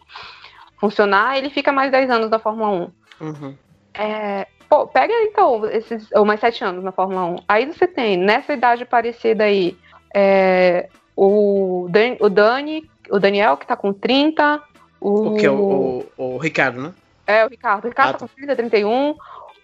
funcionar, 0.79 1.37
ele 1.37 1.49
fica 1.49 1.71
mais 1.71 1.91
10 1.91 2.09
anos 2.09 2.29
na 2.29 2.39
Fórmula 2.39 2.69
1. 2.69 3.25
Uhum. 3.25 3.55
É, 3.93 4.47
pô, 4.67 4.87
pega 4.87 5.13
então 5.23 5.65
esses 5.69 6.09
ou 6.13 6.25
mais 6.25 6.39
7 6.39 6.63
anos 6.63 6.83
na 6.83 6.91
Fórmula 6.91 7.25
1. 7.25 7.35
Aí 7.47 7.65
você 7.65 7.87
tem, 7.87 8.17
nessa 8.17 8.53
idade 8.53 8.85
parecida 8.85 9.43
aí, 9.43 9.77
é, 10.13 10.89
o, 11.15 11.87
Dan, 11.89 12.15
o 12.19 12.29
Dani, 12.29 12.89
o 13.09 13.19
Daniel, 13.19 13.57
que 13.57 13.67
tá 13.67 13.75
com 13.75 13.93
30. 13.93 14.61
O, 14.99 15.29
O 15.29 15.35
que? 15.35 15.47
O, 15.47 16.05
o, 16.17 16.35
o 16.35 16.37
Ricardo, 16.37 16.81
né? 16.81 16.93
é, 17.27 17.45
o 17.45 17.49
Ricardo. 17.49 17.85
O 17.85 17.87
Ricardo 17.87 18.09
Ah, 18.09 18.13
tá 18.13 18.19
com 18.19 18.27
30, 18.27 18.55
31. 18.55 19.15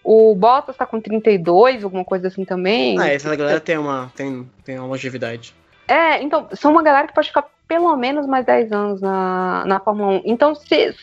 O 0.04 0.34
Bottas 0.34 0.76
tá 0.76 0.86
com 0.86 1.00
32, 1.00 1.84
alguma 1.84 2.04
coisa 2.04 2.28
assim 2.28 2.44
também. 2.44 2.98
Ah, 2.98 3.08
essa 3.08 3.34
galera 3.34 3.60
tem 3.60 3.76
uma, 3.76 4.10
tem, 4.14 4.48
tem 4.64 4.78
uma 4.78 4.86
longevidade. 4.88 5.54
É, 5.88 6.22
então, 6.22 6.48
são 6.52 6.70
uma 6.70 6.82
galera 6.82 7.06
que 7.08 7.14
pode 7.14 7.28
ficar 7.28 7.46
pelo 7.66 7.96
menos 7.96 8.26
mais 8.26 8.44
10 8.46 8.70
anos 8.72 9.00
na, 9.00 9.64
na 9.66 9.80
Fórmula 9.80 10.18
1. 10.18 10.22
Então, 10.26 10.54
se. 10.54 10.94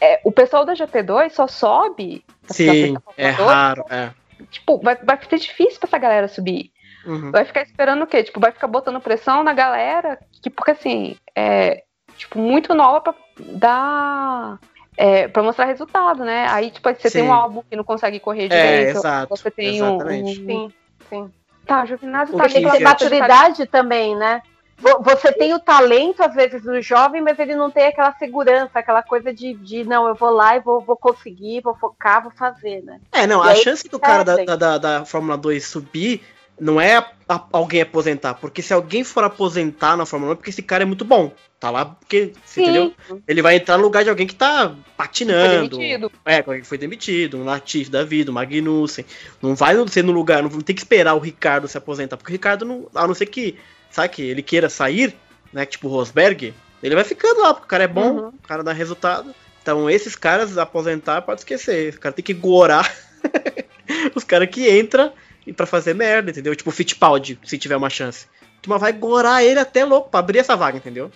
é, 0.00 0.20
o 0.24 0.32
pessoal 0.32 0.64
da 0.64 0.74
GP2 0.74 1.30
só 1.30 1.46
sobe. 1.46 2.24
Sim, 2.48 2.96
é 3.16 3.32
Fórmula 3.32 3.54
2, 3.54 3.56
raro, 3.56 3.84
é. 3.90 4.10
Tipo, 4.50 4.78
vai, 4.80 4.96
vai 4.96 5.18
ser 5.28 5.38
difícil 5.38 5.78
pra 5.80 5.88
essa 5.88 5.98
galera 5.98 6.28
subir. 6.28 6.70
Uhum. 7.06 7.30
Vai 7.30 7.44
ficar 7.44 7.62
esperando 7.62 8.02
o 8.02 8.06
quê? 8.06 8.22
Tipo, 8.22 8.40
vai 8.40 8.50
ficar 8.50 8.66
botando 8.66 9.00
pressão 9.00 9.42
na 9.44 9.52
galera, 9.52 10.18
que, 10.42 10.50
porque 10.50 10.72
assim, 10.72 11.16
é 11.34 11.84
tipo, 12.16 12.38
muito 12.38 12.74
nova 12.74 13.00
pra 13.00 13.14
dar. 13.38 14.58
É, 14.96 15.26
pra 15.26 15.42
mostrar 15.42 15.64
resultado, 15.64 16.24
né? 16.24 16.46
Aí, 16.50 16.70
tipo, 16.70 16.88
você 16.88 17.10
tem 17.10 17.22
Sim. 17.22 17.28
um 17.28 17.32
álbum 17.32 17.62
que 17.68 17.74
não 17.74 17.82
consegue 17.82 18.20
correr 18.20 18.44
É, 18.44 18.48
direito. 18.78 18.98
exato. 18.98 19.28
Você 19.36 19.50
tem 19.50 19.82
um. 19.82 19.96
exatamente. 19.96 20.40
um- 20.40 20.46
Sim, 20.46 20.72
sim. 21.08 21.30
Tá, 21.66 21.82
o 21.82 21.86
Giovinazzi 21.86 22.34
O 22.34 22.36
tá 22.36 22.46
que 22.46 22.52
Tem 22.54 22.70
Sim, 22.70 22.82
maturidade 22.82 23.66
também, 23.66 24.16
né? 24.16 24.42
Vo- 24.76 25.02
Você 25.02 25.32
tem 25.32 25.54
o 25.54 25.60
talento, 25.60 26.22
às 26.22 26.34
vezes, 26.34 26.62
do 26.62 26.80
jovem, 26.82 27.22
mas 27.22 27.38
ele 27.38 27.54
não 27.54 27.70
tem 27.70 27.86
aquela 27.86 28.12
segurança, 28.14 28.78
aquela 28.78 29.02
coisa 29.02 29.32
de, 29.32 29.54
de 29.54 29.84
não, 29.84 30.08
eu 30.08 30.14
vou 30.14 30.30
lá 30.30 30.56
e 30.56 30.60
vou, 30.60 30.80
vou 30.80 30.96
conseguir, 30.96 31.60
vou 31.62 31.74
focar, 31.76 32.22
vou 32.22 32.32
fazer, 32.32 32.82
né? 32.82 33.00
É, 33.12 33.26
não, 33.26 33.44
E 33.44 33.48
a 33.48 33.54
chance 33.54 33.88
do 33.88 33.98
cara 34.00 34.24
da, 34.24 34.56
da, 34.56 34.78
da 34.78 35.04
Fórmula 35.04 35.36
2 35.36 35.64
subir 35.64 36.22
não 36.60 36.80
é 36.80 36.96
a- 36.96 37.06
a- 37.28 37.44
alguém 37.52 37.80
aposentar, 37.82 38.34
porque 38.34 38.62
se 38.62 38.72
alguém 38.74 39.04
for 39.04 39.24
aposentar 39.24 39.96
na 39.96 40.04
Fórmula 40.06 40.32
1 40.32 40.34
é 40.34 40.36
porque 40.36 40.50
esse 40.50 40.62
cara 40.62 40.82
é 40.82 40.86
muito 40.86 41.04
bom. 41.04 41.32
Tá 41.64 41.70
lá 41.70 41.86
porque, 41.86 42.34
você 42.44 42.60
entendeu? 42.60 42.92
Ele 43.26 43.40
vai 43.40 43.56
entrar 43.56 43.78
no 43.78 43.84
lugar 43.84 44.04
de 44.04 44.10
alguém 44.10 44.26
que 44.26 44.34
tá 44.34 44.68
Foi 44.68 44.76
patinando. 44.98 45.78
demitido. 45.78 46.12
É, 46.26 46.36
alguém 46.36 46.60
que 46.60 46.66
foi 46.66 46.76
demitido, 46.76 47.38
um 47.38 47.44
Latifi 47.44 47.90
da 47.90 48.04
vida, 48.04 48.30
um 48.30 48.34
Magnussen. 48.34 49.06
Não 49.40 49.54
vai 49.54 49.74
ser 49.88 50.04
no 50.04 50.12
lugar, 50.12 50.42
não 50.42 50.50
tem 50.60 50.76
que 50.76 50.82
esperar 50.82 51.14
o 51.14 51.18
Ricardo 51.18 51.66
se 51.66 51.78
aposentar, 51.78 52.18
porque 52.18 52.30
o 52.30 52.34
Ricardo, 52.34 52.66
não, 52.66 52.86
a 52.94 53.06
não 53.06 53.14
ser 53.14 53.24
que, 53.24 53.56
sabe, 53.90 54.10
que 54.10 54.20
ele 54.20 54.42
queira 54.42 54.68
sair, 54.68 55.16
né, 55.54 55.64
tipo 55.64 55.88
o 55.88 55.90
Rosberg, 55.90 56.52
ele 56.82 56.94
vai 56.94 57.02
ficando 57.04 57.40
lá, 57.40 57.54
porque 57.54 57.64
o 57.64 57.70
cara 57.70 57.84
é 57.84 57.88
bom, 57.88 58.10
Uhum. 58.10 58.28
o 58.28 58.46
cara 58.46 58.62
dá 58.62 58.74
resultado. 58.74 59.34
Então 59.62 59.88
esses 59.88 60.14
caras 60.14 60.58
aposentar, 60.58 61.22
pode 61.22 61.40
esquecer. 61.40 61.94
O 61.94 62.00
cara 62.00 62.14
tem 62.14 62.22
que 62.22 62.34
gorar 62.34 62.94
os 64.14 64.22
caras 64.22 64.50
que 64.50 64.70
entram 64.70 65.14
e 65.46 65.52
para 65.54 65.64
fazer 65.64 65.94
merda, 65.94 66.30
entendeu? 66.30 66.54
Tipo 66.54 66.68
o 66.68 66.72
Fittipaldi, 66.74 67.38
se 67.42 67.56
tiver 67.56 67.76
uma 67.76 67.88
chance. 67.88 68.26
Mas 68.66 68.80
vai 68.80 68.92
gorar 68.92 69.42
ele 69.44 69.60
até 69.60 69.84
louco 69.84 70.10
pra 70.10 70.20
abrir 70.20 70.38
essa 70.38 70.56
vaga, 70.56 70.78
entendeu? 70.78 71.10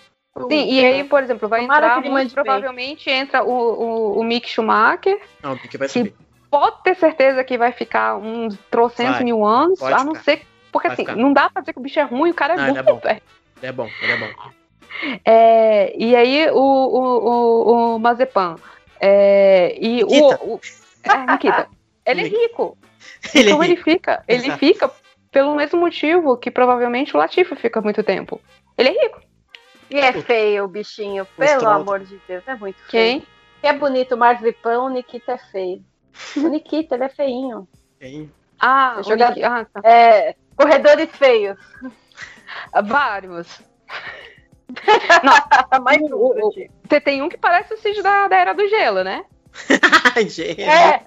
Sim, 0.47 0.71
e 0.71 0.85
aí, 0.85 1.03
por 1.03 1.21
exemplo, 1.23 1.49
vai 1.49 1.61
Tomara 1.61 1.85
entrar, 1.85 1.97
ele 1.99 2.09
muito 2.09 2.13
mande 2.13 2.35
bem. 2.35 2.43
provavelmente 2.43 3.09
entra 3.09 3.43
o, 3.43 3.49
o, 3.51 4.19
o 4.19 4.23
Mick 4.23 4.49
Schumacher. 4.49 5.19
Não, 5.41 5.53
o 5.53 5.57
que 5.59 5.77
vai 5.77 5.87
subir. 5.87 6.13
Pode 6.49 6.81
ter 6.83 6.95
certeza 6.95 7.43
que 7.43 7.57
vai 7.57 7.71
ficar 7.71 8.15
uns 8.17 8.57
trocentos 8.71 9.15
Vai, 9.15 9.23
mil 9.23 9.45
anos, 9.45 9.81
a 9.83 10.03
não 10.03 10.15
ficar. 10.15 10.23
ser. 10.23 10.41
Porque 10.71 10.87
Vai 10.87 10.93
assim, 10.93 11.03
ficar. 11.05 11.15
não 11.15 11.33
dá 11.33 11.49
pra 11.49 11.61
dizer 11.61 11.73
que 11.73 11.79
o 11.79 11.81
bicho 11.81 11.99
é 11.99 12.03
ruim, 12.03 12.31
o 12.31 12.33
cara 12.33 12.53
é 12.53 12.57
Não, 12.57 12.65
bom, 12.65 12.69
ele 12.71 12.79
é 12.79 12.83
bom. 12.83 12.99
velho. 12.99 13.21
Ele 13.57 13.67
é 13.67 13.71
bom, 13.71 13.89
ele 14.01 14.11
é 14.11 14.17
bom. 14.17 14.27
É, 15.25 15.93
e 15.97 16.15
aí 16.15 16.49
o, 16.51 16.55
o, 16.57 17.29
o, 17.29 17.95
o 17.95 17.99
Mazepan. 17.99 18.55
É, 18.99 19.75
e 19.79 20.03
Nikita. 20.03 20.39
o, 20.43 20.55
o 20.55 20.59
é, 21.03 21.31
Nikita. 21.31 21.67
Ele 22.05 22.21
é 22.21 22.23
rico. 22.27 22.77
Ele 23.33 23.49
é 23.49 23.51
então 23.51 23.63
ele 23.63 23.73
rico. 23.75 23.83
fica. 23.83 24.23
Ele 24.27 24.43
Exato. 24.45 24.59
fica 24.59 24.91
pelo 25.31 25.55
mesmo 25.55 25.79
motivo 25.79 26.35
que 26.37 26.49
provavelmente 26.51 27.15
o 27.15 27.19
Latifi 27.19 27.55
fica 27.55 27.79
muito 27.81 28.03
tempo. 28.03 28.41
Ele 28.77 28.89
é 28.89 29.03
rico. 29.03 29.21
E 29.89 29.97
é 29.99 30.13
feio 30.21 30.65
o 30.65 30.67
bichinho, 30.67 31.25
pelo 31.37 31.59
Stroll. 31.59 31.73
amor 31.73 31.99
de 32.01 32.19
Deus, 32.27 32.43
é 32.47 32.55
muito 32.55 32.77
feio. 32.83 32.89
Quem? 33.21 33.27
Que 33.61 33.67
é 33.67 33.73
bonito 33.73 34.15
o 34.15 34.17
Marzipan, 34.17 34.79
o 34.83 34.89
Nikita 34.89 35.33
é 35.33 35.37
feio. 35.37 35.83
O 36.37 36.47
Nikita, 36.47 36.95
ele 36.95 37.03
é 37.05 37.09
feinho. 37.09 37.67
Tem- 37.99 38.31
Ah, 38.59 38.97
o 38.99 39.03
Jogador- 39.03 39.43
ah, 39.43 39.65
tá. 39.65 39.81
É, 39.83 40.35
corredores 40.55 41.09
feios. 41.15 41.57
vários. 42.83 43.61
Mais 45.83 46.01
O- 46.11 46.15
o-. 46.47 46.51
Você 46.87 47.01
tem 47.01 47.21
um 47.21 47.29
que 47.29 47.37
parece 47.37 47.73
o 47.73 47.77
Cid 47.77 48.01
da, 48.01 48.27
da 48.27 48.35
Era 48.37 48.53
do 48.53 48.67
Gelo, 48.67 49.03
né? 49.03 49.25
Ai, 50.15 50.27
gente. 50.29 50.61
É, 50.61 51.03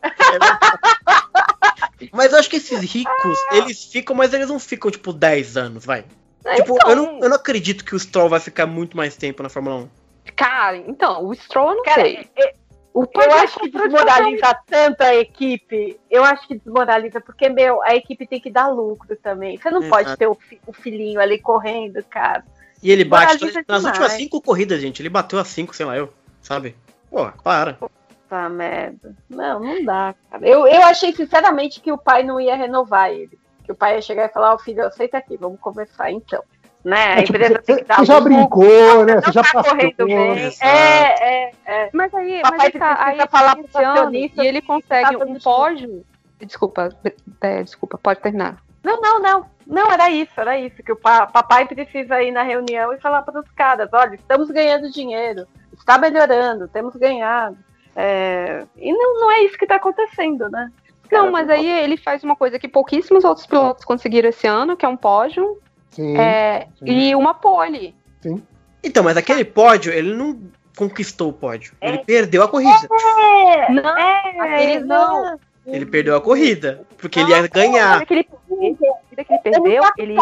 Mas 2.12 2.32
eu 2.32 2.38
acho 2.38 2.50
que 2.50 2.56
esses 2.56 2.80
ricos, 2.80 3.38
eles 3.52 3.84
ficam, 3.84 4.14
mas 4.16 4.32
eles 4.34 4.48
não 4.48 4.58
ficam, 4.58 4.90
tipo, 4.90 5.12
10 5.12 5.56
anos, 5.56 5.84
vai. 5.84 6.04
É, 6.44 6.56
Tipo, 6.56 6.74
então, 6.74 6.90
eu, 6.90 6.96
não, 6.96 7.18
eu 7.20 7.28
não 7.28 7.36
acredito 7.36 7.84
que 7.84 7.94
o 7.94 7.98
Stroll 7.98 8.28
vai 8.28 8.40
ficar 8.40 8.66
muito 8.66 8.96
mais 8.96 9.16
tempo 9.16 9.42
na 9.42 9.48
Fórmula 9.48 9.76
1. 9.76 9.88
Cara, 10.36 10.76
então, 10.76 11.24
o 11.26 11.34
Stroll 11.34 11.70
eu 11.70 11.76
não 11.76 11.82
cara, 11.84 12.02
sei. 12.02 12.28
é- 12.36 12.54
O 12.94 13.04
eu 13.04 13.32
acho 13.36 13.58
que 13.58 13.70
desmoraliza 13.70 14.54
tanto 14.66 15.00
a 15.00 15.14
equipe. 15.14 15.98
Eu 16.10 16.22
acho 16.24 16.46
que 16.46 16.56
desmoraliza, 16.58 17.20
porque, 17.22 17.48
meu, 17.48 17.82
a 17.82 17.94
equipe 17.94 18.26
tem 18.26 18.38
que 18.38 18.50
dar 18.50 18.68
lucro 18.68 19.16
também. 19.16 19.56
Você 19.56 19.70
não 19.70 19.80
Exato. 19.82 19.90
pode 20.04 20.16
ter 20.18 20.26
o, 20.26 20.34
fi- 20.34 20.60
o 20.66 20.72
filhinho 20.74 21.18
ali 21.18 21.38
correndo, 21.38 22.02
cara. 22.04 22.44
E 22.82 22.90
ele 22.90 23.04
bate 23.04 23.34
Moraliza 23.38 23.64
nas 23.66 23.78
demais. 23.80 23.84
últimas 23.98 24.12
5 24.12 24.42
corridas, 24.42 24.80
gente. 24.80 25.00
Ele 25.00 25.08
bateu 25.08 25.38
a 25.38 25.44
5, 25.44 25.74
sei 25.74 25.86
lá, 25.86 25.96
eu. 25.96 26.12
Sabe? 26.42 26.76
Pô, 27.10 27.30
para. 27.42 27.78
Tá 28.28 28.48
merda. 28.50 29.14
Não, 29.30 29.58
não 29.60 29.84
dá, 29.84 30.14
cara. 30.30 30.46
Eu, 30.46 30.66
eu 30.66 30.82
achei, 30.82 31.14
sinceramente, 31.14 31.80
que 31.80 31.92
o 31.92 31.96
pai 31.98 32.22
não 32.22 32.38
ia 32.40 32.56
renovar 32.56 33.10
ele. 33.10 33.38
Que 33.64 33.72
o 33.72 33.74
pai 33.74 33.96
ia 33.96 34.02
chegar 34.02 34.26
e 34.26 34.32
falar, 34.32 34.54
ó, 34.54 34.58
filho, 34.58 34.84
aceita 34.86 35.18
aqui, 35.18 35.36
vamos 35.36 35.60
conversar 35.60 36.10
então. 36.10 36.42
Né? 36.84 36.96
A 37.14 37.18
É, 37.20 37.22
tipo, 37.22 37.38
você, 37.38 37.84
você 37.84 38.04
já 38.04 38.18
lucro, 38.18 38.24
brincou, 38.24 39.04
né? 39.04 39.20
Você 39.20 39.26
Não 39.26 39.32
já 39.32 39.42
tá 39.44 39.52
passou. 39.52 39.70
correndo 39.76 40.04
bem. 40.04 40.52
É, 40.60 41.46
é, 41.46 41.52
é. 41.64 41.90
Mas 41.92 42.12
aí, 42.12 42.40
Papai 42.42 42.58
mas 42.58 42.66
aí 42.66 42.72
tá, 42.80 42.94
precisa 42.96 43.22
aí 43.22 43.28
falar 43.28 43.52
ano, 43.52 43.68
acionistas 43.72 44.44
e 44.44 44.48
ele 44.48 44.60
que 44.60 44.66
consegue 44.66 45.16
tá 45.16 45.24
um 45.24 45.38
pódio. 45.38 46.04
Desculpa, 46.40 46.88
é, 47.40 47.62
desculpa, 47.62 47.98
pode 48.02 48.18
terminar. 48.20 48.56
Não, 48.82 49.00
não, 49.00 49.20
não. 49.20 49.46
Não, 49.64 49.92
era 49.92 50.10
isso, 50.10 50.32
era 50.36 50.58
isso. 50.58 50.82
Que 50.82 50.90
o 50.90 50.96
pa- 50.96 51.26
papai 51.28 51.68
precisa 51.68 52.20
ir 52.20 52.32
na 52.32 52.42
reunião 52.42 52.92
e 52.92 52.98
falar 53.00 53.22
para 53.22 53.38
os 53.38 53.48
caras: 53.52 53.88
olha, 53.92 54.16
estamos 54.16 54.50
ganhando 54.50 54.90
dinheiro, 54.90 55.46
está 55.72 55.96
melhorando, 55.98 56.66
temos 56.66 56.96
ganhado. 56.96 57.56
É, 57.94 58.64
E 58.76 58.92
não, 58.92 59.20
não 59.20 59.30
é 59.30 59.42
isso 59.44 59.56
que 59.56 59.66
está 59.66 59.76
acontecendo, 59.76 60.48
né? 60.50 60.68
Não, 61.12 61.30
mas 61.30 61.48
aí 61.48 61.66
ele 61.66 61.96
faz 61.96 62.24
uma 62.24 62.34
coisa 62.34 62.58
que 62.58 62.68
pouquíssimos 62.68 63.24
outros 63.24 63.46
pilotos 63.46 63.84
conseguiram 63.84 64.28
esse 64.28 64.46
ano, 64.46 64.76
que 64.76 64.84
é 64.84 64.88
um 64.88 64.96
pódio 64.96 65.58
Sim. 65.90 66.16
é, 66.16 66.68
sim. 66.78 66.84
e 66.86 67.14
uma 67.14 67.34
pole. 67.34 67.94
Então, 68.82 69.04
mas 69.04 69.16
aquele 69.16 69.44
pódio, 69.44 69.92
ele 69.92 70.14
não 70.14 70.40
conquistou 70.76 71.30
o 71.30 71.32
pódio. 71.32 71.74
Ele 71.80 71.98
É. 71.98 72.04
perdeu 72.04 72.42
a 72.42 72.48
corrida. 72.48 72.88
É, 72.88 73.72
Não, 73.72 73.98
é, 73.98 74.40
aquele 74.40 74.80
não. 74.80 75.38
Ele 75.66 75.86
perdeu 75.86 76.16
a 76.16 76.20
corrida. 76.20 76.84
Porque 76.98 77.20
ele 77.20 77.30
ia 77.30 77.46
ganhar. 77.46 78.02
A 78.02 78.06
corrida 78.06 78.06
que 78.06 78.14
ele, 78.14 78.28
a 78.72 78.94
corrida 78.94 79.24
que 79.24 79.32
ele 79.32 79.38
perdeu, 79.42 79.82
ele. 79.96 80.16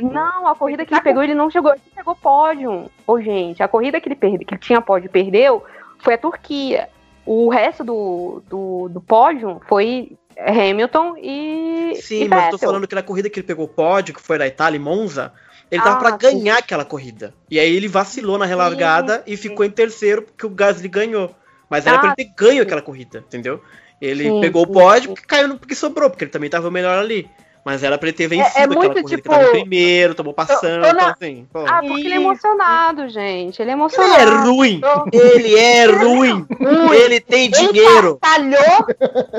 Não, 0.00 0.46
a 0.46 0.54
corrida 0.54 0.86
que 0.86 0.94
ele 0.94 1.00
pegou, 1.00 1.24
ele 1.24 1.34
não 1.34 1.50
chegou. 1.50 1.72
Ele 1.72 1.80
pegou 1.94 2.14
pódio. 2.14 2.88
Ô, 3.06 3.20
gente, 3.20 3.62
a 3.62 3.68
corrida 3.68 4.00
que 4.00 4.08
ele 4.08 4.14
perdeu, 4.14 4.46
que 4.46 4.54
ele 4.54 4.60
tinha 4.60 4.80
pódio 4.80 5.06
e 5.06 5.10
perdeu, 5.10 5.64
foi 5.98 6.14
a 6.14 6.18
Turquia. 6.18 6.88
O 7.30 7.50
resto 7.50 7.84
do, 7.84 8.42
do, 8.48 8.88
do 8.88 9.00
pódio 9.02 9.60
foi 9.68 10.16
Hamilton 10.38 11.14
e. 11.18 11.92
Sim, 12.00 12.24
e 12.24 12.28
mas 12.28 12.44
eu 12.44 12.50
tô 12.50 12.56
Vettel. 12.56 12.68
falando 12.70 12.88
que 12.88 12.94
na 12.94 13.02
corrida 13.02 13.28
que 13.28 13.38
ele 13.38 13.46
pegou 13.46 13.66
o 13.66 13.68
pódio, 13.68 14.14
que 14.14 14.20
foi 14.22 14.38
da 14.38 14.46
Itália 14.46 14.76
e 14.76 14.80
Monza, 14.80 15.30
ele 15.70 15.82
tava 15.82 15.96
Ah, 15.96 15.98
pra 15.98 16.10
sim. 16.12 16.16
ganhar 16.18 16.58
aquela 16.58 16.86
corrida. 16.86 17.34
E 17.50 17.60
aí 17.60 17.76
ele 17.76 17.86
vacilou 17.86 18.38
na 18.38 18.46
relargada 18.46 19.22
e 19.26 19.36
ficou 19.36 19.66
em 19.66 19.70
terceiro 19.70 20.22
porque 20.22 20.46
o 20.46 20.50
Gasly 20.50 20.88
ganhou. 20.88 21.34
Mas 21.68 21.86
era 21.86 21.96
Ah, 21.96 22.00
pra 22.00 22.08
ele 22.08 22.16
ter 22.16 22.32
ganho 22.34 22.62
aquela 22.62 22.80
corrida, 22.80 23.18
entendeu? 23.18 23.60
Ele 24.00 24.30
Sim, 24.30 24.40
pegou 24.40 24.64
sim, 24.64 24.70
o 24.70 24.72
pódio 24.72 25.08
sim. 25.08 25.14
porque 25.14 25.26
caiu 25.26 25.48
no- 25.48 25.58
porque 25.58 25.74
sobrou, 25.74 26.08
porque 26.08 26.24
ele 26.24 26.30
também 26.30 26.48
tava 26.48 26.70
melhor 26.70 26.98
ali. 26.98 27.28
Mas 27.68 27.82
era 27.82 27.98
pra 27.98 28.08
ele 28.08 28.16
ter 28.16 28.28
vencido 28.28 28.46
é 28.46 28.62
aquela 28.62 28.66
muito, 28.68 28.88
corrida, 28.92 29.08
tipo, 29.10 29.22
que 29.22 29.28
tava 29.28 29.42
em 29.48 29.50
primeiro, 29.60 30.14
tomou 30.14 30.32
passando, 30.32 30.86
eu 30.86 30.94
não- 30.94 31.00
então 31.00 31.08
assim, 31.10 31.46
pô. 31.52 31.58
Ah, 31.68 31.80
porque 31.86 32.00
ele 32.00 32.14
é 32.14 32.16
emocionado, 32.16 33.08
gente. 33.10 33.60
Ele 33.60 33.70
é 33.70 33.74
Ele 33.74 33.80
emocionado. 33.82 34.14
é 34.22 34.24
ruim! 34.48 34.80
Ele 35.12 35.58
é 35.58 35.84
ruim! 35.86 36.46
Ele 36.94 37.20
tem 37.20 37.50
dinheiro! 37.50 38.18
Calhou, 38.22 38.86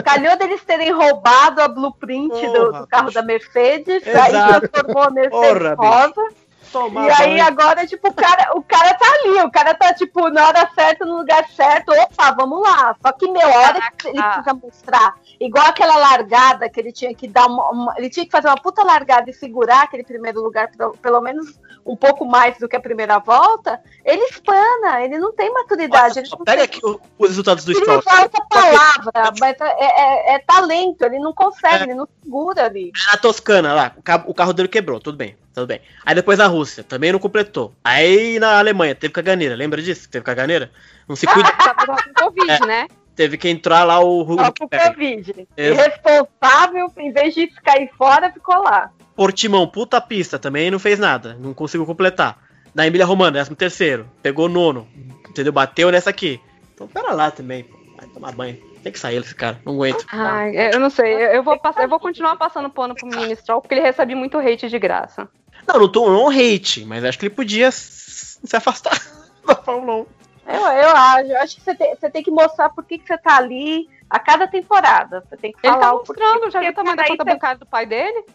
calhou 0.06 0.38
deles 0.38 0.62
terem 0.64 0.92
roubado 0.92 1.60
a 1.60 1.68
blueprint 1.68 2.30
do, 2.30 2.54
Porra, 2.54 2.80
do 2.82 2.88
carro 2.88 3.06
bicho. 3.08 3.16
da 3.16 3.24
Mercedes, 3.24 4.04
aí 4.08 4.30
Exato. 4.30 4.68
transformou 4.70 5.04
a 5.04 5.10
Mercedes 5.10 5.48
Porra, 5.76 5.76
bicho. 5.76 6.36
Tomar 6.72 7.08
E 7.08 7.12
aí 7.12 7.30
banho. 7.38 7.46
agora, 7.48 7.88
tipo, 7.88 8.10
o 8.10 8.14
cara, 8.14 8.52
o 8.56 8.62
cara 8.62 8.94
tá 8.94 9.06
ali, 9.06 9.42
o 9.42 9.52
cara 9.52 9.74
tá, 9.74 9.94
tipo, 9.94 10.30
na 10.30 10.48
hora 10.48 10.70
certa, 10.76 11.06
no 11.06 11.18
lugar 11.18 11.48
certo, 11.50 11.92
opa, 11.92 12.32
vamos 12.32 12.62
lá. 12.62 12.96
Só 13.02 13.12
que, 13.12 13.30
meu, 13.30 13.42
a 13.48 13.58
hora 13.60 13.92
que 13.98 14.08
ele 14.08 14.22
precisa 14.22 14.54
mostrar, 14.54 15.16
igual 15.40 15.66
aquela 15.66 15.96
largada 15.98 16.70
que 16.70 16.80
ele 16.80 16.92
tinha 16.92 17.14
que 17.16 17.28
dar 17.28 17.48
uma, 17.48 17.70
uma- 17.72 17.94
Ele 17.98 18.10
tinha 18.10 18.26
que 18.26 18.32
fazer 18.32 18.48
uma 18.48 18.62
puta 18.62 18.84
largada 18.84 19.30
e 19.30 19.34
segurar 19.34 19.84
aquele 19.84 20.04
primeiro 20.04 20.42
lugar, 20.42 20.70
pelo, 20.70 20.92
pelo 20.98 21.22
menos 21.22 21.60
um 21.86 21.96
pouco 21.96 22.24
mais 22.26 22.58
do 22.60 22.68
que 22.68 22.76
a 22.76 22.80
primeira 22.80 23.18
volta, 23.20 23.82
ele 24.06 24.22
espana, 24.26 25.02
ele 25.02 25.18
não 25.18 25.34
tem 25.34 25.52
maturidade. 25.52 26.20
Olha 26.20 26.26
ele 26.26 26.44
pega 26.46 26.68
tem- 26.68 26.78
aqui 26.78 26.86
o- 26.86 27.00
os 27.18 27.30
resultados 27.30 27.66
do 27.66 27.72
ele 27.72 27.80
Stroll. 27.80 28.02
fala 28.04 28.22
essa 28.22 28.46
palavra, 28.48 29.34
mas 29.40 29.56
é, 29.60 29.86
é- 29.86 30.36
é 30.36 30.40
talento, 30.40 31.04
ele 31.04 31.20
não 31.20 31.34
consegue, 31.34 31.86
ele 31.86 31.96
não 31.96 32.08
segura 32.24 32.66
ali. 32.66 32.92
Na 33.12 33.18
Toscana, 33.18 33.74
lá, 33.74 33.92
o 34.28 34.34
carro 34.34 34.54
dele 34.54 34.68
quebrou, 34.68 35.00
tudo 35.00 35.18
bem, 35.18 35.36
tudo 35.60 35.68
bem. 35.68 35.82
Aí 36.06 36.16
depois 36.16 36.38
na 36.38 36.48
Rússia, 36.48 36.84
também 36.84 37.12
não 37.12 37.20
completou. 37.20 37.74
Aí 37.84 38.40
na 38.40 38.60
Alemanha, 38.60 38.96
teve 38.96 39.14
caganeira, 39.14 39.56
lembra 39.56 39.82
disso? 39.82 40.10
Teve 40.10 40.24
caganeira? 40.26 40.72
Não 41.08 41.16
se 41.16 41.26
cuida, 41.28 41.50
Tava 41.58 41.86
com 41.86 42.14
Covid, 42.24 42.66
né? 42.68 42.88
teve 43.16 43.38
que 43.38 43.50
entrar 43.50 43.84
lá 43.84 44.00
o 44.00 44.22
Huckenberg. 44.22 44.88
Covid. 44.94 45.48
Ex- 45.58 45.78
Irresponsável, 45.78 46.92
em 46.98 47.12
vez 47.12 47.34
de 47.36 47.48
cair 47.48 47.90
fora, 47.98 48.32
ficou 48.32 48.64
lá. 48.64 48.92
Portimão, 49.16 49.68
puta 49.68 50.00
pista, 50.00 50.40
também 50.40 50.72
não 50.72 50.80
fez 50.80 50.98
nada, 50.98 51.36
não 51.40 51.54
conseguiu 51.54 51.86
completar. 51.86 52.38
Na 52.74 52.88
Emília 52.88 53.06
Romana, 53.06 53.32
13 53.34 53.56
terceiro, 53.56 54.10
pegou 54.24 54.48
nono, 54.48 54.88
entendeu? 55.28 55.52
Bateu 55.52 55.92
nessa 55.92 56.10
aqui. 56.10 56.40
Então 56.74 56.88
pera 56.88 57.12
lá 57.12 57.30
também, 57.30 57.64
pô. 57.64 57.78
vai 57.98 58.08
tomar 58.08 58.32
banho. 58.32 58.58
Tem 58.82 58.94
que 58.94 59.00
sair 59.00 59.18
esse 59.18 59.36
cara, 59.36 59.60
não 59.66 59.74
aguento. 59.74 60.06
Ai, 60.10 60.74
eu 60.74 60.80
não 60.80 60.90
sei. 60.90 61.14
Eu 61.14 61.20
eu 61.34 61.44
vou, 61.44 61.60
passar, 61.60 61.84
eu 61.84 61.90
vou 61.90 62.00
continuar 62.00 62.38
passando 62.38 62.70
pano 62.70 62.96
pro 62.96 63.06
menino 63.10 63.36
Stroll, 63.36 63.60
porque 63.60 63.74
ele 63.76 63.82
recebe 63.82 64.16
muito 64.16 64.38
hate 64.38 64.70
de 64.70 64.80
graça. 64.80 65.28
Não, 65.74 65.80
não 65.82 65.92
tô 65.92 66.10
não 66.10 66.30
hate, 66.30 66.84
mas 66.86 67.04
acho 67.06 67.18
que 67.20 67.26
ele 67.26 67.36
podia 67.36 67.72
se 67.72 68.56
afastar 68.56 68.98
da 69.46 69.56
Fórmula 69.56 70.04
1. 70.04 70.06
Eu, 70.52 70.62
eu 70.62 70.90
acho, 70.96 71.28
eu 71.32 71.38
acho 71.42 71.56
que 71.58 71.62
você 71.62 71.76
tem, 71.76 71.96
você 71.96 72.10
tem 72.10 72.24
que 72.24 72.32
mostrar 72.32 72.70
por 72.70 72.84
que, 72.84 72.98
que 72.98 73.08
você 73.08 73.18
tá 73.18 73.38
ali 73.38 73.88
a 74.10 74.20
cada 74.20 74.48
temporada. 74.48 75.24
Você 75.30 75.38
tem 75.38 75.52
que 75.52 75.60
Ele 75.64 75.74
falar 75.74 75.80
tá 75.88 75.94
o 75.94 76.00
porquê. 76.00 76.22
mostrando, 76.24 76.52
já 76.52 76.60
viu 76.60 76.70
Porque 76.70 76.70
o 76.70 76.74
tamanho 76.84 76.98
da 76.98 77.06
conta 77.08 77.24
você- 77.24 77.30
bancária 77.34 77.58
do 77.60 77.66
pai 77.68 77.86
dele? 77.86 78.26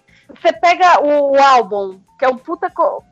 Você 0.40 0.52
pega 0.52 1.00
o, 1.02 1.32
o 1.32 1.42
álbum, 1.42 2.00
que 2.18 2.24
é 2.24 2.28
um 2.28 2.36
puta. 2.38 2.70
Co... 2.70 3.02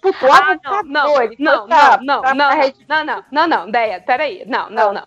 Puta, 0.00 0.26
o 0.26 0.32
Ah, 0.32 0.48
álbum 0.50 0.60
não, 0.62 0.82
não, 1.14 1.22
ele 1.22 1.36
não, 1.38 1.66
não, 1.66 1.96
não, 2.02 2.34
não, 2.34 2.50
Red- 2.50 2.74
não, 2.88 3.04
não, 3.04 3.24
não, 3.32 3.46
não, 3.48 3.70
Deia, 3.70 4.00
peraí, 4.00 4.44
não, 4.46 4.70
não, 4.70 4.92
não. 4.92 5.04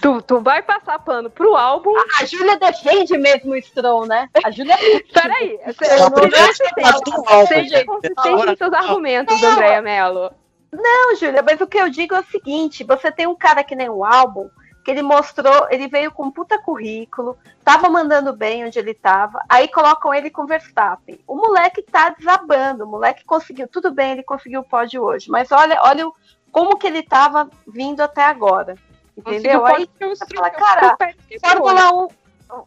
Tu, 0.00 0.22
tu 0.22 0.40
vai 0.40 0.62
passar 0.62 0.98
pano 0.98 1.30
pro 1.30 1.56
álbum, 1.56 1.92
A 2.20 2.24
Júlia 2.24 2.58
defende 2.58 3.16
mesmo 3.16 3.52
o 3.52 3.62
Stroll, 3.62 4.06
né? 4.06 4.28
A 4.44 4.50
Júlia. 4.50 4.76
peraí, 5.12 5.58
Eu 5.66 5.74
você- 5.74 5.96
não 5.96 7.46
seja 7.46 7.84
consistente 7.84 8.50
em 8.50 8.56
seus 8.56 8.72
argumentos, 8.72 9.40
Não. 9.40 9.52
Andréia 9.52 9.82
Mello. 9.82 10.32
Não, 10.72 11.14
Júlia, 11.16 11.42
mas 11.42 11.60
o 11.60 11.66
que 11.66 11.78
eu 11.78 11.88
digo 11.90 12.14
é 12.14 12.20
o 12.20 12.24
seguinte: 12.24 12.82
você 12.82 13.12
tem 13.12 13.26
um 13.26 13.36
cara 13.36 13.62
que 13.62 13.76
nem 13.76 13.88
o 13.88 14.04
álbum, 14.04 14.48
que 14.84 14.90
ele 14.90 15.02
mostrou, 15.02 15.68
ele 15.70 15.86
veio 15.86 16.10
com 16.10 16.24
um 16.24 16.30
puta 16.30 16.60
currículo, 16.60 17.38
tava 17.64 17.88
mandando 17.88 18.32
bem 18.32 18.64
onde 18.64 18.78
ele 18.78 18.94
tava, 18.94 19.38
aí 19.48 19.68
colocam 19.68 20.12
ele 20.12 20.30
com 20.30 20.46
Verstappen. 20.46 21.20
O 21.26 21.36
moleque 21.36 21.82
tá 21.82 22.08
desabando, 22.10 22.84
o 22.84 22.88
moleque 22.88 23.24
conseguiu, 23.24 23.68
tudo 23.68 23.92
bem, 23.92 24.12
ele 24.12 24.22
conseguiu 24.22 24.60
o 24.62 24.64
pódio 24.64 25.02
hoje, 25.02 25.30
mas 25.30 25.52
olha, 25.52 25.78
olha 25.82 26.10
como 26.50 26.76
que 26.78 26.86
ele 26.86 27.02
tava 27.02 27.48
vindo 27.66 28.00
até 28.00 28.24
agora. 28.24 28.74
Entendeu? 29.16 29.60
Conseguiu 29.60 29.66
Aí, 29.66 30.12
o 30.12 30.16
você 30.16 30.26
fala, 30.34 30.50
cara, 30.50 30.96
o. 30.96 31.40
Fórmula 31.40 32.04
1. 32.04 32.08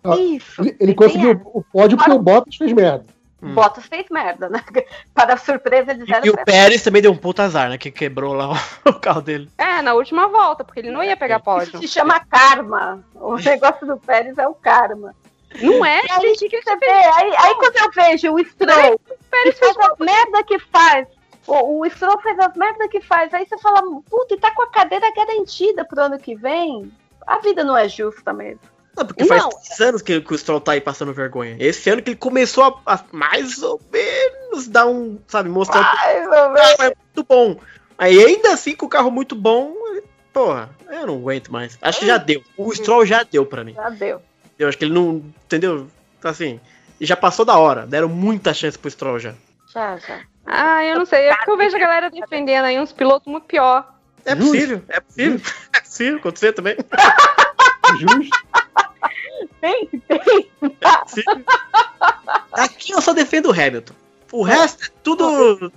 Ah, 0.03 0.15
Isso. 0.17 0.61
Ele, 0.79 0.95
conseguiu 0.95 1.41
o 1.45 1.63
pódio 1.63 1.97
porque 1.97 2.11
o 2.11 2.19
Bottas 2.19 2.55
fez 2.55 2.73
merda. 2.73 3.05
Hum. 3.41 3.53
Bottas 3.53 3.85
fez 3.85 4.05
merda, 4.09 4.49
né? 4.49 4.63
Para 5.13 5.37
surpresa 5.37 5.93
de 5.93 6.05
zero 6.05 6.25
E, 6.25 6.27
e 6.27 6.31
o 6.31 6.45
Pérez 6.45 6.81
também 6.81 7.01
deu 7.01 7.11
um 7.11 7.17
puta 7.17 7.43
azar, 7.43 7.69
né? 7.69 7.77
Que 7.77 7.91
quebrou 7.91 8.33
lá 8.33 8.51
o, 8.51 8.55
o 8.89 8.93
carro 8.93 9.21
dele. 9.21 9.49
É, 9.57 9.81
na 9.81 9.93
última 9.93 10.27
volta, 10.27 10.63
porque 10.63 10.79
ele 10.79 10.91
não 10.91 11.03
ia 11.03 11.17
pegar 11.17 11.39
pódio. 11.39 11.79
Se 11.79 11.87
chama 11.87 12.19
karma. 12.19 13.03
O 13.13 13.35
negócio 13.35 13.85
do 13.85 13.97
Pérez 13.97 14.37
é 14.37 14.47
o 14.47 14.55
karma. 14.55 15.13
Não 15.61 15.85
é, 15.85 16.01
E 16.03 16.11
aí, 16.11 16.35
gente, 16.35 16.49
que 16.49 16.61
Você 16.61 16.75
vê, 16.77 16.89
aí, 16.89 17.33
aí 17.37 17.55
quando 17.55 17.77
eu 17.77 17.91
vejo 17.91 18.33
o 18.33 18.43
Stroll, 18.43 18.99
que 18.99 19.13
Pérez 19.31 19.57
faz 19.57 19.77
as 19.77 19.97
merda 19.99 20.43
que 20.43 20.59
faz, 20.59 21.07
o, 21.47 21.81
o 21.81 21.89
Stroll 21.89 22.19
faz 22.21 22.39
as 22.39 22.55
merda 22.55 22.87
que 22.87 23.01
faz, 23.01 23.33
aí 23.33 23.45
você 23.47 23.57
fala, 23.57 23.81
puta, 24.09 24.33
e 24.33 24.39
tá 24.39 24.51
com 24.51 24.63
a 24.63 24.69
cadeira 24.71 25.11
garantida 25.13 25.85
pro 25.85 26.01
ano 26.01 26.17
que 26.19 26.35
vem? 26.35 26.91
A 27.25 27.39
vida 27.39 27.63
não 27.63 27.77
é 27.77 27.87
justa 27.87 28.33
mesmo. 28.33 28.61
Não, 28.95 29.05
porque 29.05 29.25
faz 29.25 29.43
Não. 29.43 29.87
anos 29.87 30.01
que, 30.01 30.21
que 30.21 30.33
o 30.33 30.37
Stroll 30.37 30.61
tá 30.61 30.71
aí 30.71 30.81
passando 30.81 31.13
vergonha. 31.13 31.57
Esse 31.59 31.89
ano 31.89 32.01
que 32.01 32.11
ele 32.11 32.17
começou 32.17 32.63
a, 32.63 32.93
a 32.93 33.03
mais 33.11 33.61
ou 33.61 33.79
menos 33.91 34.67
dar 34.67 34.87
um, 34.87 35.19
sabe, 35.27 35.49
mostrar 35.49 35.93
Ai, 35.99 36.21
meu 36.21 36.53
Deus. 36.53 36.75
carro 36.75 36.83
é 36.83 36.95
muito 36.95 37.27
bom. 37.27 37.57
Aí 37.97 38.23
ainda 38.23 38.53
assim, 38.53 38.75
com 38.75 38.85
o 38.85 38.89
carro 38.89 39.11
muito 39.11 39.35
bom, 39.35 39.73
porra, 40.31 40.69
eu 40.89 41.07
não 41.07 41.15
aguento 41.15 41.51
mais. 41.51 41.77
Acho 41.81 41.99
que 41.99 42.05
já 42.05 42.17
deu. 42.17 42.41
O 42.57 42.73
Stroll 42.73 43.05
já 43.05 43.23
deu 43.23 43.45
pra 43.45 43.63
mim. 43.63 43.73
Já 43.73 43.89
deu. 43.89 44.21
Eu 44.57 44.69
acho 44.69 44.77
que 44.77 44.85
ele 44.85 44.93
não. 44.93 45.23
Entendeu? 45.45 45.87
Assim. 46.23 46.59
Já 46.99 47.17
passou 47.17 47.43
da 47.43 47.57
hora. 47.57 47.85
Deram 47.85 48.07
muita 48.07 48.53
chance 48.53 48.79
pro 48.79 48.89
Stroll 48.89 49.19
já. 49.19 49.33
Já, 49.73 49.97
já. 49.97 50.21
Ah, 50.45 50.83
eu 50.83 50.97
não 50.97 51.05
sei. 51.05 51.27
É 51.27 51.35
porque 51.35 51.51
eu 51.51 51.57
vejo 51.57 51.75
a 51.75 51.79
galera 51.79 52.09
defendendo 52.09 52.65
aí 52.65 52.79
uns 52.79 52.91
pilotos 52.93 53.27
muito 53.31 53.45
pior. 53.45 53.93
É 54.23 54.35
Justo. 54.35 54.51
possível, 54.51 54.81
é 54.89 54.99
possível. 54.99 55.41
É 55.75 55.79
possível 55.81 56.17
acontecer 56.19 56.53
também. 56.53 56.75
Justo. 57.99 58.29
Tem, 59.61 59.87
tem. 60.07 60.49
É 60.81 60.97
possível. 60.97 61.43
Aqui 62.53 62.91
eu 62.93 63.01
só 63.01 63.13
defendo 63.13 63.47
o 63.47 63.51
Hamilton. 63.51 63.93
O 64.31 64.43
resto 64.43 64.85
é 64.85 64.89
tudo. 65.03 65.71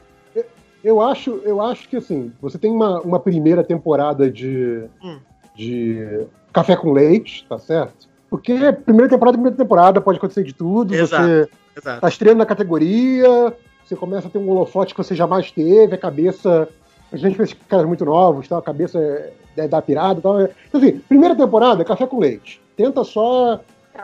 Eu 0.82 1.00
acho, 1.00 1.40
eu 1.44 1.60
acho 1.60 1.88
que 1.88 1.96
assim, 1.96 2.32
você 2.40 2.56
tem 2.58 2.70
uma, 2.70 3.00
uma 3.00 3.18
primeira 3.20 3.64
temporada 3.64 4.30
de, 4.30 4.84
Hum. 5.02 5.18
de 5.54 6.26
café 6.52 6.76
com 6.76 6.92
leite, 6.92 7.44
tá 7.48 7.58
certo? 7.58 8.08
Porque 8.30 8.54
primeira 8.84 9.08
temporada, 9.08 9.36
primeira 9.36 9.56
temporada, 9.56 10.00
pode 10.00 10.18
acontecer 10.18 10.44
de 10.44 10.52
tudo. 10.52 10.94
Exato. 10.94 11.22
Você 11.24 11.48
Exato. 11.76 12.00
tá 12.00 12.08
estreando 12.08 12.38
na 12.38 12.46
categoria, 12.46 13.52
você 13.88 13.96
começa 13.96 14.28
a 14.28 14.30
ter 14.30 14.38
um 14.38 14.48
holofote 14.50 14.94
que 14.94 15.02
você 15.02 15.14
jamais 15.14 15.50
teve, 15.50 15.94
a 15.94 15.98
cabeça. 15.98 16.68
A 17.10 17.16
gente 17.16 17.36
pensa 17.36 17.54
que 17.54 17.64
caras 17.64 17.86
muito 17.86 18.04
novos, 18.04 18.46
tal, 18.46 18.58
a 18.58 18.62
cabeça 18.62 18.98
é, 18.98 19.32
é 19.56 19.68
da 19.68 19.80
pirada 19.80 20.18
e 20.20 20.22
tal. 20.22 20.42
Então, 20.42 20.80
assim, 20.80 20.98
primeira 20.98 21.34
temporada, 21.34 21.84
café 21.84 22.06
com 22.06 22.18
leite. 22.18 22.60
Tenta 22.76 23.02
só, 23.02 23.60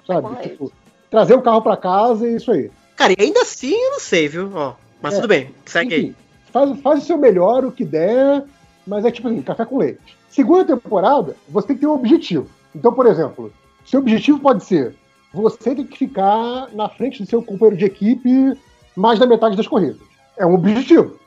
sabe, 0.07 0.23
com 0.23 0.35
leite. 0.35 0.49
tipo, 0.49 0.73
trazer 1.11 1.35
o 1.35 1.43
carro 1.43 1.61
pra 1.61 1.77
casa 1.77 2.27
e 2.27 2.33
é 2.33 2.37
isso 2.37 2.51
aí. 2.51 2.71
Cara, 2.97 3.13
e 3.13 3.17
ainda 3.23 3.43
assim 3.43 3.75
eu 3.75 3.91
não 3.91 4.01
sei, 4.01 4.27
viu? 4.27 4.51
Ó, 4.55 4.73
mas 5.03 5.15
É. 5.15 5.17
tudo 5.17 5.29
bem, 5.29 5.51
segue 5.67 5.95
aí. 5.95 6.05
Enfim, 6.07 6.17
faz, 6.51 6.81
faz 6.81 7.03
o 7.03 7.07
seu 7.07 7.19
melhor, 7.19 7.65
o 7.65 7.73
que 7.73 7.85
der, 7.85 8.43
mas 8.87 9.05
é 9.05 9.11
tipo 9.11 9.29
assim, 9.29 9.43
café 9.43 9.67
com 9.67 9.79
leite. 9.79 10.17
Segunda 10.31 10.65
temporada, 10.65 11.37
você 11.49 11.67
tem 11.69 11.77
que 11.77 11.83
ter 11.83 11.87
um 11.87 11.95
objetivo. 11.95 12.49
Então, 12.75 12.93
por 12.93 13.07
exemplo, 13.07 13.53
seu 13.85 14.01
objetivo 14.01 14.39
pode 14.41 14.65
ser 14.65 14.97
você 15.33 15.75
tem 15.75 15.85
que 15.85 15.99
ficar 15.99 16.69
na 16.73 16.89
frente 16.89 17.21
do 17.23 17.29
seu 17.29 17.43
companheiro 17.43 17.77
de 17.77 17.85
equipe 17.85 18.57
mais 18.97 19.19
da 19.19 19.27
metade 19.27 19.57
das 19.57 19.67
corridas. 19.67 19.99
É 20.37 20.47
um 20.47 20.55
objetivo. 20.55 21.19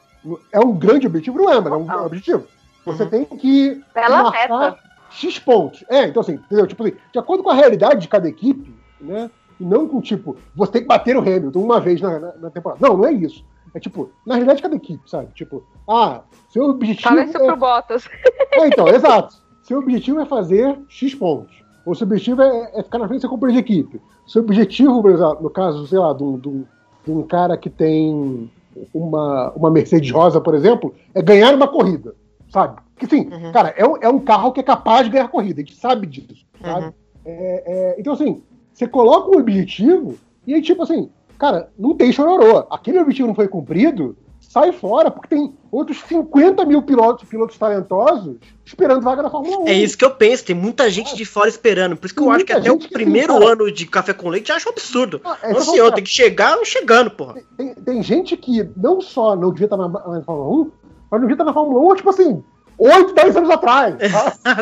É 0.52 0.60
um 0.60 0.73
grande 0.73 1.07
objetivo, 1.07 1.38
não 1.38 1.52
é, 1.52 1.61
mas 1.61 1.72
é 1.72 1.76
um 1.76 2.06
objetivo. 2.06 2.44
Você 2.85 3.03
Uhum. 3.03 3.10
tem 3.10 3.26
que 3.26 3.81
Bela 3.94 4.23
marcar 4.23 4.49
meta. 4.49 4.80
X 5.10 5.39
pontos. 5.39 5.84
É, 5.89 6.06
então 6.06 6.22
assim, 6.22 6.34
entendeu? 6.34 6.68
Tipo 6.68 6.84
assim, 6.84 6.95
de 7.11 7.19
acordo 7.19 7.44
com 7.44 7.49
a 7.49 7.53
realidade 7.53 8.02
de 8.02 8.07
cada 8.07 8.27
equipe, 8.27 8.73
né? 8.99 9.30
E 9.60 9.65
não 9.65 9.88
com, 9.88 9.99
tipo, 10.02 10.38
você 10.56 10.73
tem 10.73 10.81
que 10.81 10.88
bater 10.88 11.15
o 11.18 11.22
Hamilton 11.22 11.60
uma 11.60 11.80
vez 11.80 11.99
na, 11.99 12.19
na, 12.19 12.34
na 12.34 12.49
temporada. 12.49 12.85
Não, 12.85 12.95
não 12.95 13.06
é 13.06 13.11
isso. 13.11 13.44
É 13.73 13.80
tipo, 13.80 14.10
na 14.26 14.35
realidade 14.35 14.57
de 14.57 14.64
cada 14.64 14.76
equipe, 14.76 15.10
sabe? 15.10 15.27
Tipo, 15.34 15.64
ah, 15.88 16.22
seu 16.49 16.64
objetivo. 16.69 17.10
Fala 17.10 17.23
isso 17.23 17.38
é... 17.38 17.45
pro 17.45 17.57
Bottas. 17.57 18.10
É, 18.52 18.68
então, 18.68 18.88
exato. 18.88 19.35
Seu 19.64 19.80
objetivo 19.80 20.19
é 20.19 20.26
fazer 20.26 20.80
X 20.88 21.14
pontos. 21.14 21.64
Ou 21.85 21.95
seu 21.95 22.06
objetivo 22.06 22.41
é, 22.41 22.72
é 22.80 22.84
ficar 22.84 22.99
na 22.99 23.07
frente 23.07 23.22
da 23.22 23.30
companhia 23.30 23.61
de 23.61 23.72
equipe. 23.72 24.02
Seu 24.26 24.41
objetivo, 24.41 25.02
por 25.02 25.11
exemplo, 25.11 25.41
no 25.41 25.49
caso, 25.49 25.88
sei 25.88 25.99
lá, 25.99 26.14
um, 26.14 26.38
de 26.38 26.65
um- 27.07 27.19
um 27.19 27.23
cara 27.23 27.57
que 27.57 27.69
tem 27.69 28.49
uma, 28.93 29.51
uma 29.55 29.71
Mercedes 29.71 30.11
Rosa, 30.11 30.39
por 30.39 30.53
exemplo, 30.53 30.93
é 31.13 31.21
ganhar 31.21 31.53
uma 31.53 31.67
corrida, 31.67 32.13
sabe? 32.51 32.79
Que 32.97 33.07
sim, 33.07 33.29
Uhum. 33.31 33.51
cara, 33.51 33.73
é, 33.77 33.85
um- 33.88 33.97
é 34.01 34.09
um 34.09 34.19
carro 34.19 34.51
que 34.51 34.59
é 34.59 34.63
capaz 34.63 35.05
de 35.05 35.11
ganhar 35.11 35.27
corrida, 35.27 35.61
a 35.61 35.63
gente 35.63 35.75
sabe 35.75 36.05
disso, 36.07 36.45
sabe? 36.61 36.85
Uhum. 36.88 36.93
É, 37.25 37.63
é, 37.65 37.95
então, 37.99 38.13
assim, 38.13 38.41
você 38.73 38.88
coloca 38.88 39.29
um 39.35 39.39
objetivo 39.39 40.15
e 40.45 40.53
aí, 40.53 40.61
tipo 40.61 40.84
assim, 40.84 41.09
cara, 41.38 41.69
não 41.77 41.95
tem 41.95 42.11
chororô. 42.11 42.65
Aquele 42.69 42.99
objetivo 42.99 43.27
não 43.27 43.35
foi 43.35 43.47
cumprido, 43.47 44.15
sai 44.49 44.72
fora, 44.72 45.11
porque 45.11 45.28
tem 45.28 45.53
outros 45.72 45.99
50 46.07 46.65
mil 46.65 46.82
pilotos, 46.82 47.28
pilotos 47.28 47.57
talentosos 47.57 48.38
esperando 48.65 49.02
vaga 49.02 49.22
na 49.24 49.30
Fórmula 49.30 49.60
1. 49.60 49.68
É 49.68 49.74
isso 49.74 49.98
que 49.98 50.03
eu 50.06 50.11
penso, 50.11 50.45
tem 50.45 50.56
muita 50.56 50.90
gente 50.90 51.15
de 51.15 51.26
fora 51.26 51.49
esperando. 51.49 51.95
Por 51.95 52.06
isso 52.06 52.15
que 52.15 52.22
eu 52.22 52.26
Tem 52.26 52.36
acho 52.36 52.45
que 52.45 52.53
até 52.53 52.72
o 52.72 52.78
que 52.78 52.90
primeiro 52.90 53.34
tem, 53.34 53.41
cara. 53.41 53.52
ano 53.53 53.72
de 53.72 53.86
café 53.86 54.14
com 54.14 54.30
leite 54.30 54.49
eu 54.49 54.56
acho 54.56 54.68
um 54.68 54.72
absurdo. 54.72 55.22
Ah, 55.24 55.38
é 55.44 55.53
Não, 55.53 55.61
senhor, 55.61 55.91
tem 55.94 56.03
que 56.03 56.10
chegar 56.10 56.57
chegando, 56.64 57.11
porra. 57.11 57.36
Tem, 57.56 57.74
tem 57.76 58.02
gente 58.03 58.36
que 58.36 58.69
não 58.76 58.99
só 59.02 59.36
não 59.36 59.52
devia 59.52 59.65
estar 59.65 59.78
na, 59.78 59.88
na 59.88 60.22
Fórmula 60.24 60.64
1, 60.64 60.72
mas 61.11 61.11
não 61.11 61.28
devia 61.28 61.34
estar 61.34 61.45
na 61.45 61.53
Fórmula 61.53 61.94
1, 61.94 61.95
tipo 61.95 62.10
assim, 62.10 62.44
8, 62.77 63.13
10 63.13 63.37
anos 63.37 63.49
atrás. 63.49 63.95
tá? 64.43 64.53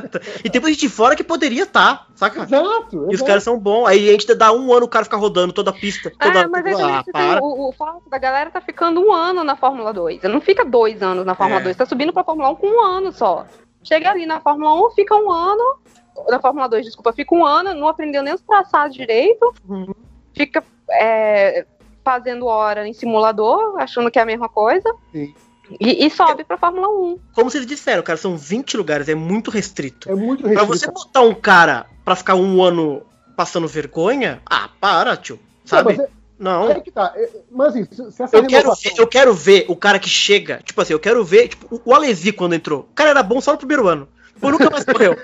e 0.43 0.49
tem 0.49 0.61
gente 0.65 0.79
de 0.79 0.89
fora 0.89 1.15
que 1.15 1.23
poderia 1.23 1.63
estar, 1.63 2.07
saca? 2.15 2.43
exato. 2.43 2.95
E 2.95 2.97
os 2.97 3.13
exato. 3.15 3.25
caras 3.25 3.43
são 3.43 3.59
bons. 3.59 3.87
Aí 3.87 4.07
a 4.07 4.11
gente 4.11 4.33
dá 4.33 4.51
um 4.53 4.73
ano 4.73 4.85
o 4.85 4.89
cara 4.89 5.03
fica 5.03 5.17
rodando 5.17 5.53
toda 5.53 5.71
a 5.71 5.73
pista. 5.73 6.11
Toda, 6.17 6.39
É, 6.39 6.47
mas 6.47 6.65
aí 6.65 6.71
também 6.73 6.91
ah, 6.95 7.03
você 7.03 7.11
tem 7.11 7.29
para. 7.29 7.43
o, 7.43 7.69
o 7.69 7.71
fato 7.73 8.09
da 8.09 8.17
galera 8.17 8.49
tá 8.49 8.61
ficando 8.61 9.01
um 9.01 9.11
ano 9.11 9.43
na 9.43 9.55
Fórmula 9.55 9.93
2. 9.93 10.23
Não 10.23 10.39
fica 10.39 10.63
dois 10.63 11.03
anos 11.03 11.25
na 11.25 11.35
Fórmula 11.35 11.59
É. 11.59 11.63
2, 11.63 11.75
tá 11.75 11.85
subindo 11.85 12.13
pra 12.13 12.23
Fórmula 12.23 12.49
1 12.51 12.55
com 12.55 12.67
um 12.67 12.81
ano 12.81 13.11
só. 13.11 13.45
Chega 13.83 14.11
ali 14.11 14.25
na 14.25 14.39
Fórmula 14.39 14.73
1, 14.87 14.91
fica 14.91 15.15
um 15.15 15.31
ano. 15.31 15.77
Na 16.29 16.39
Fórmula 16.39 16.69
2, 16.69 16.85
desculpa, 16.85 17.11
fica 17.11 17.35
um 17.35 17.45
ano, 17.45 17.73
não 17.73 17.89
aprendeu 17.89 18.23
nem 18.23 18.33
os 18.33 18.41
traçados 18.41 18.95
direito. 18.95 19.53
Uhum. 19.67 19.93
Fica 20.33 20.63
é, 20.89 21.65
fazendo 22.03 22.45
hora 22.45 22.87
em 22.87 22.93
simulador, 22.93 23.75
achando 23.79 24.09
que 24.09 24.17
é 24.17 24.21
a 24.21 24.25
mesma 24.25 24.47
coisa. 24.47 24.93
Sim. 25.11 25.33
E, 25.79 26.05
e 26.05 26.09
sobe 26.09 26.43
pra 26.43 26.57
Fórmula 26.57 26.87
1. 26.87 27.19
Como 27.33 27.49
vocês 27.49 27.65
disseram, 27.65 28.03
cara, 28.03 28.17
são 28.17 28.37
20 28.37 28.77
lugares, 28.77 29.09
é 29.09 29.15
muito 29.15 29.49
restrito. 29.51 30.09
É 30.09 30.15
muito 30.15 30.41
Pra 30.43 30.51
restrito. 30.63 30.67
você 30.77 30.91
botar 30.91 31.21
um 31.21 31.33
cara 31.33 31.85
pra 32.03 32.15
ficar 32.15 32.35
um 32.35 32.61
ano 32.63 33.01
passando 33.35 33.67
vergonha, 33.67 34.41
ah, 34.45 34.69
para, 34.79 35.17
tio. 35.17 35.39
Sabe? 35.65 35.97
Não, 35.97 35.97
mas 35.97 36.07
é- 36.07 36.09
Não. 36.37 36.69
é 36.71 36.79
que 36.79 36.91
tá. 36.91 37.11
é- 37.15 37.29
Mas 37.51 37.67
assim, 37.69 37.85
se, 38.11 38.23
essa 38.23 38.37
Eu 38.37 38.45
quero, 38.47 38.73
ver, 38.75 38.93
eu 38.97 39.07
quero 39.07 39.33
ver 39.33 39.65
o 39.67 39.75
cara 39.75 39.97
que 39.99 40.09
chega. 40.09 40.59
Tipo 40.63 40.81
assim, 40.81 40.93
eu 40.93 40.99
quero 40.99 41.23
ver. 41.23 41.47
Tipo, 41.49 41.81
o 41.83 41.93
Alesi 41.93 42.31
quando 42.31 42.53
entrou. 42.55 42.81
O 42.81 42.93
cara 42.93 43.09
era 43.09 43.23
bom 43.23 43.41
só 43.41 43.53
no 43.53 43.57
primeiro 43.57 43.87
ano. 43.87 44.07
Pô, 44.39 44.51
nunca 44.51 44.69
mais 44.69 44.83
correu. 44.85 45.15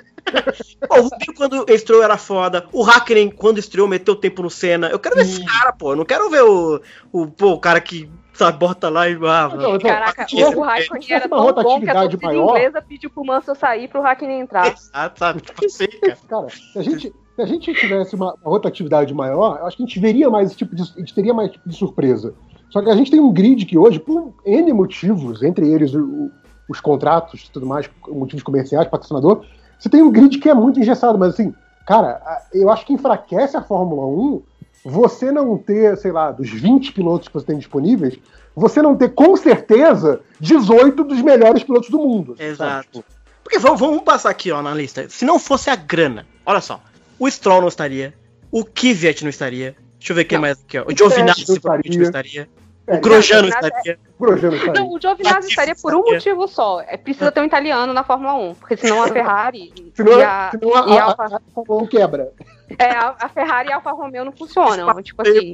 pô, 0.88 0.96
o 1.00 1.02
Rubinho 1.04 1.34
quando 1.36 1.66
estreou 1.70 2.04
era 2.04 2.18
foda. 2.18 2.66
O 2.72 2.84
Hackeren 2.84 3.30
quando 3.30 3.58
estreou 3.58 3.88
meteu 3.88 4.16
tempo 4.16 4.42
no 4.44 4.50
Senna. 4.50 4.88
Eu 4.88 5.00
quero 5.00 5.16
ver 5.16 5.22
esse 5.24 5.44
cara, 5.46 5.72
pô. 5.74 5.92
Eu 5.92 5.96
não 5.98 6.06
quero 6.06 6.30
ver 6.30 6.44
o, 6.44 6.82
o, 7.12 7.28
pô, 7.28 7.52
o 7.54 7.60
cara 7.60 7.82
que 7.82 8.10
sabe, 8.34 8.58
bota 8.58 8.90
lá 8.90 9.10
e. 9.10 9.14
Ah, 9.16 9.50
Não, 9.54 9.76
então, 9.76 9.80
Caraca, 9.90 10.26
o 10.56 10.62
Raikkonen 10.62 11.02
tivesse 11.02 11.26
era 11.26 11.36
uma 11.36 11.54
tão 11.54 11.64
bom 11.64 11.80
que 11.82 11.90
a 11.90 11.94
rotatividade 11.94 12.18
torcida 12.18 12.28
maior- 12.28 12.50
inglesa 12.58 12.82
pediu 12.82 13.10
pro 13.10 13.26
Mansell 13.26 13.56
sair 13.56 13.88
pro 13.88 14.02
Raikkonen 14.02 14.40
entrar. 14.40 14.72
Exato, 14.74 15.20
sabe? 15.20 15.42
Tipo 15.42 15.66
assim, 15.66 15.88
cara. 15.88 16.18
Cara, 16.30 16.48
se 16.50 16.80
a 16.80 16.82
gente, 16.82 17.14
se 17.36 17.42
a 17.42 17.46
gente 17.46 17.74
tivesse 17.74 18.16
uma, 18.16 18.34
uma 18.42 18.50
rotatividade 18.52 19.14
maior, 19.14 19.58
eu 19.60 19.68
acho 19.68 19.76
que 19.78 19.84
a 19.84 19.86
gente 19.86 20.00
veria 20.00 20.30
mais 20.30 20.48
esse 20.50 20.58
tipo 20.58 20.76
de. 20.76 20.82
A 20.84 21.00
gente 21.00 21.14
teria 21.14 21.34
mais 21.34 21.52
tipo 21.52 21.68
de 21.68 21.76
surpresa. 21.76 22.34
Só 22.70 22.82
que 22.82 22.90
a 22.90 22.96
gente 22.96 23.12
tem 23.12 23.20
um 23.20 23.34
grid 23.34 23.66
que 23.66 23.78
hoje, 23.78 24.00
por 24.00 24.34
N 24.46 24.72
motivos, 24.72 25.44
entre 25.44 25.68
eles 25.70 25.94
o- 25.94 26.32
os 26.68 26.80
contratos 26.80 27.46
e 27.48 27.52
tudo 27.52 27.66
mais, 27.66 27.90
motivos 28.08 28.44
comerciais, 28.44 28.88
patrocinador, 28.88 29.46
você 29.78 29.90
tem 29.90 30.02
um 30.02 30.12
grid 30.12 30.38
que 30.38 30.50
é 30.50 30.54
muito 30.54 30.80
engessado, 30.80 31.18
mas 31.18 31.34
assim, 31.34 31.54
cara, 31.86 32.22
eu 32.54 32.70
acho 32.70 32.86
que 32.86 32.94
enfraquece 32.94 33.58
a 33.58 33.62
Fórmula 33.62 34.06
1 34.06 34.42
você 34.84 35.32
não 35.32 35.58
ter, 35.58 35.98
sei 35.98 36.12
lá, 36.12 36.32
dos 36.32 36.50
20 36.50 36.94
pilotos 36.94 37.28
que 37.28 37.34
você 37.34 37.46
tem 37.46 37.58
disponíveis, 37.58 38.18
você 38.56 38.82
não 38.82 38.96
ter 38.96 39.10
com 39.10 39.36
certeza 39.36 40.22
18 40.40 41.04
dos 41.04 41.22
melhores 41.22 41.64
pilotos 41.64 41.90
do 41.90 42.00
mundo. 42.00 42.36
Exato. 42.40 42.88
Tipo, 42.92 43.06
Porque 43.44 43.60
vamos, 43.60 43.80
vamos 43.80 44.04
passar 44.04 44.30
aqui, 44.30 44.52
ó, 44.52 44.62
na 44.62 44.74
lista. 44.74 45.08
Se 45.10 45.26
não 45.26 45.38
fosse 45.38 45.70
a 45.70 45.76
grana, 45.76 46.26
olha 46.46 46.62
só. 46.62 46.82
O 47.20 47.30
Stroll 47.30 47.62
não 47.62 47.68
estaria. 47.68 48.14
O 48.52 48.66
Kvyat 48.66 49.24
não 49.24 49.30
estaria. 49.30 49.76
Deixa 50.00 50.14
eu 50.14 50.16
ver 50.16 50.26
quem 50.26 50.38
Não. 50.38 50.42
mais 50.42 50.60
aqui, 50.60 50.80
ó. 50.80 50.86
O 50.88 50.98
Giovinazzi 50.98 51.46
não 51.48 51.56
provavelmente 51.58 51.98
não 51.98 52.06
estaria. 52.06 52.50
É, 52.92 53.00
O 53.08 53.14
é- 53.14 53.20
estaria. 53.20 54.00
Grosjean 54.20 54.52
aí. 54.52 54.74
Não, 54.74 54.90
o 54.94 55.00
Giovinazzi 55.00 55.48
estaria 55.50 55.76
por 55.82 55.94
um 55.96 56.02
motivo 56.04 56.48
só. 56.48 56.82
É 56.88 56.98
precisa 56.98 57.32
ter 57.32 57.40
um 57.42 57.46
italiano 57.46 57.94
na 57.94 58.04
Fórmula 58.04 58.34
1, 58.34 58.56
porque 58.56 58.76
senão 58.78 59.02
a 59.04 59.08
Ferrari 59.10 59.74
Senão, 59.96 60.20
e 60.20 60.24
a, 60.24 60.50
senão 60.52 60.76
a, 60.76 60.88
e 60.94 60.98
a, 60.98 61.06
a, 61.06 61.08
a, 61.10 61.12
a 61.38 61.42
Fórmula 61.54 61.84
1 61.84 61.88
quebra. 61.88 62.32
é, 62.78 62.86
a- 62.92 63.16
a 63.20 63.30
Ferrari 63.30 63.70
e 63.70 63.72
a 63.72 63.76
Alfa 63.78 63.92
Romeo 63.92 64.26
não 64.26 64.32
funcionam. 64.32 65.02
Tipo 65.02 65.22
assim, 65.22 65.54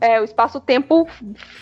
é, 0.00 0.20
o 0.20 0.24
espaço-tempo 0.24 1.06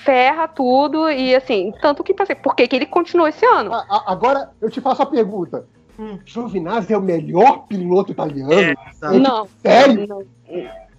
ferra 0.05 0.47
tudo 0.49 1.09
e 1.11 1.35
assim, 1.35 1.73
tanto 1.81 2.03
que 2.05 2.13
tá 2.15 2.25
assim, 2.25 2.35
por 2.35 2.55
que, 2.55 2.67
que 2.69 2.77
ele 2.77 2.87
continuou 2.87 3.29
esse 3.29 3.45
ano? 3.47 3.73
A- 3.73 3.87
a- 3.89 4.13
agora, 4.13 4.51
eu 4.61 4.71
te 4.71 4.81
faço 4.81 5.03
a 5.03 5.07
pergunta. 5.07 5.67
Hum. 5.99 6.19
Giovinazzi 6.25 6.93
é 6.93 6.99
o 6.99 7.01
melhor 7.01 7.67
piloto 7.69 8.11
italiano? 8.13 8.53
É, 8.53 8.75
não, 9.19 9.49
Sério? 9.63 10.07
não. 10.09 10.25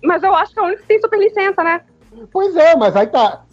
Mas 0.03 0.23
eu 0.23 0.33
acho 0.35 0.53
que 0.53 0.59
é 0.59 0.61
o 0.61 0.65
único 0.67 0.81
que 0.83 0.87
tem 0.87 1.01
super 1.01 1.19
licença, 1.19 1.63
né? 1.63 1.81
Pois 2.31 2.55
é, 2.55 2.75
mas 2.75 2.95
aí 2.95 3.07
tá. 3.07 3.43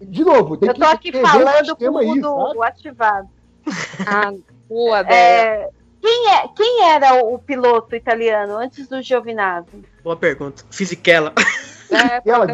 De 0.00 0.24
novo, 0.24 0.56
tem 0.56 0.68
Eu 0.68 0.74
que 0.74 0.80
tô 0.80 0.86
aqui 0.86 1.10
rever 1.10 1.24
esse 1.24 1.32
falando 1.32 1.76
com 1.76 1.84
o 1.86 2.04
mundo 2.04 2.62
ativado. 2.62 3.28
Ah, 4.06 4.32
boa. 4.68 5.00
É, 5.00 5.68
quem, 6.00 6.30
é, 6.30 6.48
quem 6.48 6.90
era 6.90 7.24
o 7.24 7.38
piloto 7.38 7.94
italiano 7.94 8.56
antes 8.56 8.88
do 8.88 9.00
Giovinazzi? 9.00 9.84
Boa 10.02 10.16
pergunta. 10.16 10.64
Fisichella. 10.70 11.32
É, 11.90 12.22
ela, 12.28 12.46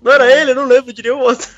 Não 0.00 0.12
era 0.12 0.30
ele, 0.30 0.52
eu 0.52 0.54
não 0.54 0.66
lembro 0.66 0.92
de 0.92 1.02
nenhum 1.02 1.20
outro. 1.20 1.48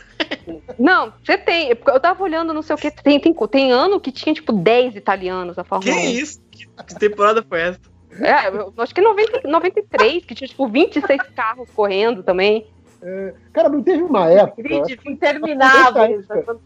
Não, 0.79 1.13
você 1.23 1.37
tem. 1.37 1.69
Eu 1.71 2.01
tava 2.01 2.23
olhando, 2.23 2.55
não 2.55 2.63
sei 2.63 2.75
o 2.75 2.79
que. 2.79 2.91
Tem, 2.91 3.21
tem, 3.21 3.35
tem 3.35 3.73
ano 3.73 4.01
que 4.01 4.13
tinha, 4.13 4.35
tipo, 4.35 4.53
10 4.53 4.97
italianos 4.97 5.57
na 5.57 5.65
Que 5.65 5.69
Fórmula 5.69 5.97
1. 5.97 6.01
isso? 6.11 6.41
Que, 6.51 6.67
que 6.67 6.95
temporada 6.95 7.45
foi 7.47 7.61
essa? 7.61 7.81
É, 8.21 8.49
eu 8.49 8.73
acho 8.79 8.95
que 8.95 9.01
90, 9.01 9.41
93, 9.49 10.25
que 10.25 10.35
tinha, 10.35 10.49
tipo, 10.49 10.67
26 10.69 11.23
carros 11.35 11.69
correndo 11.75 12.23
também. 12.23 12.67
Cara, 13.53 13.69
não 13.69 13.83
teve 13.83 14.03
uma 14.03 14.31
época. 14.31 14.63
Grid 14.63 14.97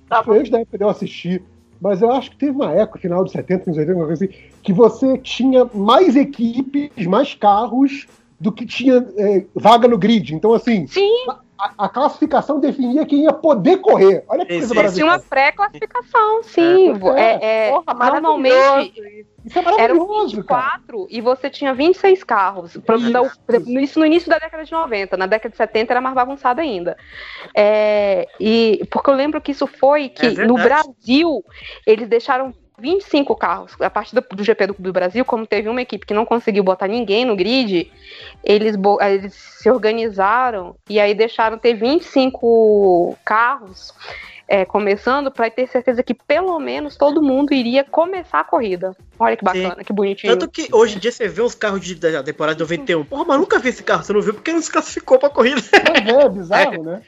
tava- 0.08 0.24
Foi 0.24 0.38
antes 0.38 0.50
da 0.50 0.60
época 0.60 0.78
de 0.78 0.84
eu 0.84 0.88
assistir. 0.88 1.42
Mas 1.80 2.02
eu 2.02 2.10
acho 2.10 2.30
que 2.32 2.36
teve 2.36 2.52
uma 2.52 2.72
época, 2.72 2.98
final 2.98 3.22
dos 3.22 3.32
70, 3.32 3.70
anos 3.70 3.78
80, 3.78 3.96
uma 3.96 4.06
coisa 4.06 4.24
assim, 4.24 4.34
que 4.62 4.72
você 4.72 5.16
tinha 5.18 5.64
mais 5.72 6.16
equipes, 6.16 7.06
mais 7.06 7.34
carros 7.34 8.06
do 8.40 8.50
que 8.52 8.66
tinha 8.66 9.06
é, 9.16 9.44
vaga 9.54 9.86
no 9.86 9.96
grid. 9.96 10.34
Então, 10.34 10.52
assim, 10.52 10.88
Sim, 10.88 11.08
a, 11.56 11.84
a 11.84 11.88
classificação 11.88 12.58
definia 12.58 13.06
quem 13.06 13.22
ia 13.24 13.32
poder 13.32 13.78
correr. 13.78 14.24
Olha 14.28 14.40
que 14.44 14.48
coisa 14.52 14.64
Existe 14.64 14.74
maravilhosa. 14.76 14.94
tinha 14.94 15.06
uma 15.06 15.18
pré-classificação, 15.20 16.42
sim. 16.42 16.92
É. 17.16 17.20
É, 17.20 17.68
é, 17.68 17.70
Porra, 17.70 18.10
normalmente. 18.10 19.18
Isso 19.48 19.58
é 19.58 19.62
eram 19.82 19.96
maravilhoso, 19.98 20.44
cara. 20.44 20.62
24 20.78 21.06
e 21.10 21.20
você 21.20 21.50
tinha 21.50 21.74
26 21.74 22.22
carros. 22.24 22.74
Isso. 22.74 23.12
da- 23.12 23.80
Isso 23.82 23.98
no 23.98 24.06
início 24.06 24.28
da 24.28 24.38
década 24.38 24.64
de 24.64 24.72
90. 24.72 25.16
Na 25.16 25.26
década 25.26 25.50
de 25.50 25.56
70 25.56 25.92
era 25.92 26.00
mais 26.00 26.14
bagunçado 26.14 26.60
ainda. 26.60 26.96
É, 27.54 28.26
e, 28.38 28.86
porque 28.90 29.10
eu 29.10 29.14
lembro 29.14 29.40
que 29.40 29.52
isso 29.52 29.66
foi 29.66 30.08
que 30.08 30.26
É 30.26 30.46
no 30.46 30.54
Brasil 30.54 31.44
eles 31.86 32.08
deixaram 32.08 32.54
25 32.80 33.34
carros. 33.34 33.72
A 33.80 33.90
partir 33.90 34.14
do, 34.14 34.20
do 34.20 34.44
GP 34.44 34.68
do, 34.68 34.76
do 34.78 34.92
Brasil, 34.92 35.24
como 35.24 35.44
teve 35.46 35.68
uma 35.68 35.82
equipe 35.82 36.06
que 36.06 36.14
não 36.14 36.24
conseguiu 36.24 36.62
botar 36.62 36.86
ninguém 36.86 37.24
no 37.24 37.34
grid, 37.34 37.90
eles, 38.44 38.76
eles 39.00 39.34
se 39.34 39.68
organizaram 39.68 40.76
e 40.88 41.00
aí 41.00 41.12
deixaram 41.12 41.58
ter 41.58 41.74
25 41.74 43.16
carros. 43.24 43.92
É, 44.48 44.64
começando 44.64 45.30
para 45.30 45.50
ter 45.50 45.68
certeza 45.68 46.02
que 46.02 46.14
pelo 46.14 46.58
menos 46.58 46.96
todo 46.96 47.22
mundo 47.22 47.52
iria 47.52 47.84
começar 47.84 48.40
a 48.40 48.44
corrida. 48.44 48.96
Olha 49.18 49.36
que 49.36 49.44
bacana, 49.44 49.84
que 49.84 49.92
bonitinho. 49.92 50.32
Tanto 50.38 50.50
que 50.50 50.68
hoje 50.72 50.96
em 50.96 50.98
dia 50.98 51.12
você 51.12 51.28
vê 51.28 51.42
uns 51.42 51.54
carros 51.54 51.80
de, 51.82 51.94
da 51.94 52.22
temporada 52.22 52.54
de 52.56 52.62
91. 52.62 53.04
Porra, 53.04 53.24
mas 53.26 53.38
nunca 53.38 53.58
vi 53.58 53.68
esse 53.68 53.82
carro, 53.82 54.02
você 54.02 54.12
não 54.12 54.22
viu 54.22 54.32
porque 54.32 54.50
não 54.52 54.62
se 54.62 54.72
classificou 54.72 55.18
pra 55.18 55.28
corrida. 55.28 55.60
É, 55.72 56.08
é 56.24 56.28
bizarro, 56.30 56.82
né? 56.82 57.02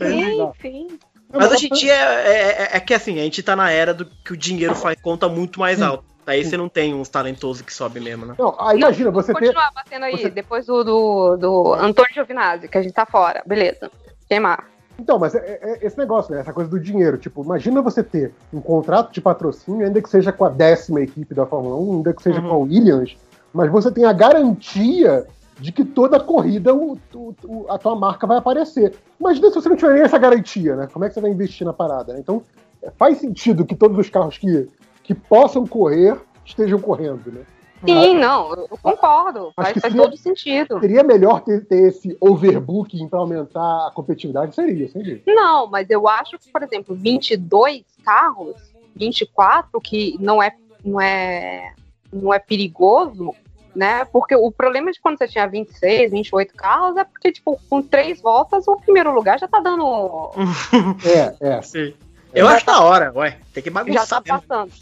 É 0.00 0.08
Sim, 0.08 0.30
bizarro. 0.30 0.54
sim. 0.62 0.98
Mas 1.32 1.52
hoje 1.52 1.66
em 1.66 1.74
dia 1.74 1.92
é, 1.94 2.30
é- 2.62 2.68
é 2.76 2.80
que 2.80 2.94
assim, 2.94 3.18
a 3.20 3.22
gente 3.24 3.42
tá 3.42 3.54
na 3.54 3.70
era 3.70 3.92
do 3.92 4.06
que 4.06 4.32
o 4.32 4.36
dinheiro 4.36 4.74
faz 4.74 4.98
conta 5.00 5.28
muito 5.28 5.60
mais 5.60 5.82
alto. 5.82 6.04
Aí 6.26 6.42
você 6.44 6.56
não 6.56 6.68
tem 6.68 6.92
uns 6.94 7.08
talentosos 7.08 7.62
que 7.62 7.72
sobem 7.72 8.02
mesmo, 8.02 8.24
né? 8.26 8.34
Não, 8.38 8.56
aí 8.58 8.78
imagina, 8.78 9.10
você 9.12 9.32
ter. 9.32 9.38
Continuar 9.40 9.70
batendo 9.74 10.04
aí, 10.06 10.12
você- 10.16 10.30
depois 10.30 10.64
do, 10.66 10.82
do, 10.82 11.36
do 11.36 11.74
Antônio 11.74 12.14
Giovinazzi, 12.14 12.66
que 12.68 12.78
a 12.78 12.82
gente 12.82 12.94
tá 12.94 13.04
fora. 13.06 13.42
Beleza. 13.46 13.90
Queimar. 14.28 14.66
Então, 14.98 15.18
mas 15.18 15.34
é, 15.34 15.38
é- 15.38 15.72
é 15.82 15.86
esse 15.86 15.96
negócio, 15.98 16.34
né? 16.34 16.40
Essa 16.40 16.52
coisa 16.52 16.70
do 16.70 16.80
dinheiro. 16.80 17.18
Tipo, 17.18 17.42
imagina 17.44 17.82
você 17.82 18.02
ter 18.02 18.32
um 18.52 18.60
contrato 18.60 19.12
de 19.12 19.20
patrocínio, 19.20 19.86
ainda 19.86 20.00
que 20.00 20.08
seja 20.08 20.32
com 20.32 20.44
a 20.44 20.48
décima 20.48 21.00
equipe 21.00 21.34
da 21.34 21.44
Fórmula 21.46 21.76
1, 21.76 21.92
ainda 21.96 22.12
que 22.14 22.22
seja 22.22 22.40
Uhum. 22.40 22.48
com 22.48 22.54
a 22.54 22.58
Williams, 22.58 23.16
mas 23.52 23.70
você 23.70 23.90
tem 23.90 24.04
a 24.04 24.12
garantia 24.12 25.26
de 25.58 25.72
que 25.72 25.84
toda 25.84 26.20
corrida 26.20 26.74
o- 26.74 26.98
o- 27.14 27.34
o- 27.44 27.66
a 27.68 27.78
tua 27.78 27.94
marca 27.96 28.26
vai 28.26 28.36
aparecer. 28.38 28.94
Imagina 29.18 29.48
se 29.48 29.54
você 29.54 29.68
não 29.68 29.76
tiver 29.76 29.94
nem 29.94 30.02
essa 30.02 30.18
garantia, 30.18 30.76
né? 30.76 30.88
Como 30.92 31.04
é 31.04 31.08
que 31.08 31.14
você 31.14 31.20
vai 31.20 31.30
investir 31.30 31.66
na 31.66 31.72
parada? 31.72 32.12
né? 32.12 32.18
Então, 32.20 32.42
é, 32.82 32.90
faz 32.90 33.18
sentido 33.18 33.64
que 33.64 33.74
todos 33.74 33.98
os 33.98 34.10
carros 34.10 34.36
que, 34.38 34.68
que 35.02 35.14
possam 35.14 35.66
correr 35.66 36.16
estejam 36.44 36.78
correndo, 36.78 37.32
né? 37.32 37.40
Sim, 37.84 38.14
não, 38.18 38.52
eu 38.54 38.68
concordo. 38.82 39.52
Acho 39.56 39.70
Faz, 39.72 39.80
faz 39.80 39.82
seria- 39.92 40.02
todo 40.02 40.16
sentido. 40.16 40.80
Seria 40.80 41.02
melhor 41.02 41.40
ter, 41.42 41.64
ter 41.66 41.88
esse 41.88 42.16
overbooking 42.20 43.08
para 43.08 43.18
aumentar 43.18 43.88
a 43.88 43.90
competitividade? 43.94 44.54
Seria, 44.54 44.88
sem 44.88 45.02
dúvida. 45.02 45.22
Não, 45.26 45.66
mas 45.66 45.88
eu 45.90 46.08
acho 46.08 46.38
que, 46.38 46.48
por 46.50 46.62
exemplo, 46.62 46.94
22 46.94 47.84
carros, 48.04 48.56
24, 48.94 49.80
que 49.80 50.16
não 50.18 50.42
é, 50.42 50.52
não 50.84 51.00
é, 51.00 51.72
não 52.12 52.32
é 52.32 52.38
perigoso, 52.38 53.34
né? 53.74 54.06
Porque 54.06 54.34
o 54.34 54.50
problema 54.50 54.90
de 54.90 54.98
quando 55.00 55.18
você 55.18 55.28
tinha 55.28 55.46
26, 55.46 56.10
28 56.10 56.54
carros 56.54 56.96
é 56.96 57.04
porque, 57.04 57.30
tipo, 57.30 57.60
com 57.68 57.82
três 57.82 58.20
voltas, 58.22 58.66
o 58.66 58.76
primeiro 58.76 59.12
lugar 59.14 59.38
já 59.38 59.46
tá 59.46 59.60
dando. 59.60 60.30
É, 61.04 61.36
é. 61.56 61.62
Sim. 61.62 61.92
Eu 62.34 62.48
acho 62.48 62.66
da 62.66 62.80
hora, 62.82 63.12
ué. 63.14 63.38
Tem 63.54 63.62
que 63.62 63.70
Já 63.70 63.74
tá 63.74 63.84
bagunçar 63.84 64.22
mesmo. 64.24 64.42
passando. 64.48 64.72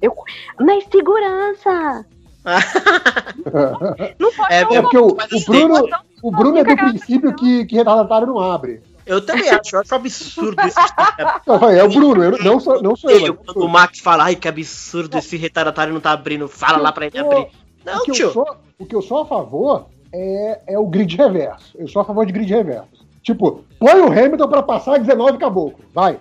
Eu. 0.00 0.14
Mas 0.60 0.84
segurança! 0.90 2.06
Não 4.18 4.32
pode 4.32 4.52
É, 4.52 4.60
É 4.60 4.82
porque 4.82 4.98
o, 4.98 5.12
o 5.12 5.20
assim, 5.20 5.44
Bruno, 5.44 5.88
o 6.22 6.30
Bruno 6.30 6.58
é 6.58 6.64
do 6.64 6.76
princípio 6.76 7.34
que, 7.34 7.64
que 7.66 7.76
retardatário 7.76 8.26
não 8.26 8.38
abre. 8.40 8.82
Eu 9.04 9.24
também 9.24 9.48
acho, 9.50 9.74
eu 9.76 9.80
acho 9.80 9.94
absurdo 9.94 10.56
isso. 10.66 10.78
Não, 11.46 11.70
é 11.70 11.82
o 11.82 11.88
Bruno, 11.88 12.22
eu, 12.22 12.38
não 12.44 12.60
sou, 12.60 12.80
não 12.80 12.94
sou 12.94 13.10
Ele, 13.10 13.28
eu. 13.28 13.34
quando 13.34 13.64
o 13.64 13.68
Max 13.68 13.98
fala, 13.98 14.24
ai 14.24 14.36
que 14.36 14.46
absurdo, 14.46 15.18
esse 15.18 15.36
retardatário 15.36 15.92
não 15.92 16.00
tá 16.00 16.12
abrindo, 16.12 16.46
fala 16.46 16.78
lá 16.78 16.92
pra 16.92 17.06
ele 17.06 17.18
abrir. 17.18 17.48
Não, 17.84 17.98
o, 17.98 18.02
que 18.04 18.10
eu 18.12 18.14
tio. 18.14 18.30
sou, 18.30 18.56
o 18.78 18.86
que 18.86 18.94
eu 18.94 19.02
sou 19.02 19.22
a 19.22 19.26
favor 19.26 19.86
é, 20.12 20.60
é 20.68 20.78
o 20.78 20.86
grid 20.86 21.16
reverso. 21.16 21.76
Eu 21.76 21.88
sou 21.88 22.02
a 22.02 22.04
favor 22.04 22.24
de 22.24 22.32
grid 22.32 22.48
reverso. 22.52 23.04
Tipo, 23.22 23.64
põe 23.78 24.00
o 24.00 24.06
Hamilton 24.06 24.48
pra 24.48 24.62
passar 24.62 24.98
19 24.98 25.38
caboclo. 25.38 25.84
Vai. 25.92 26.20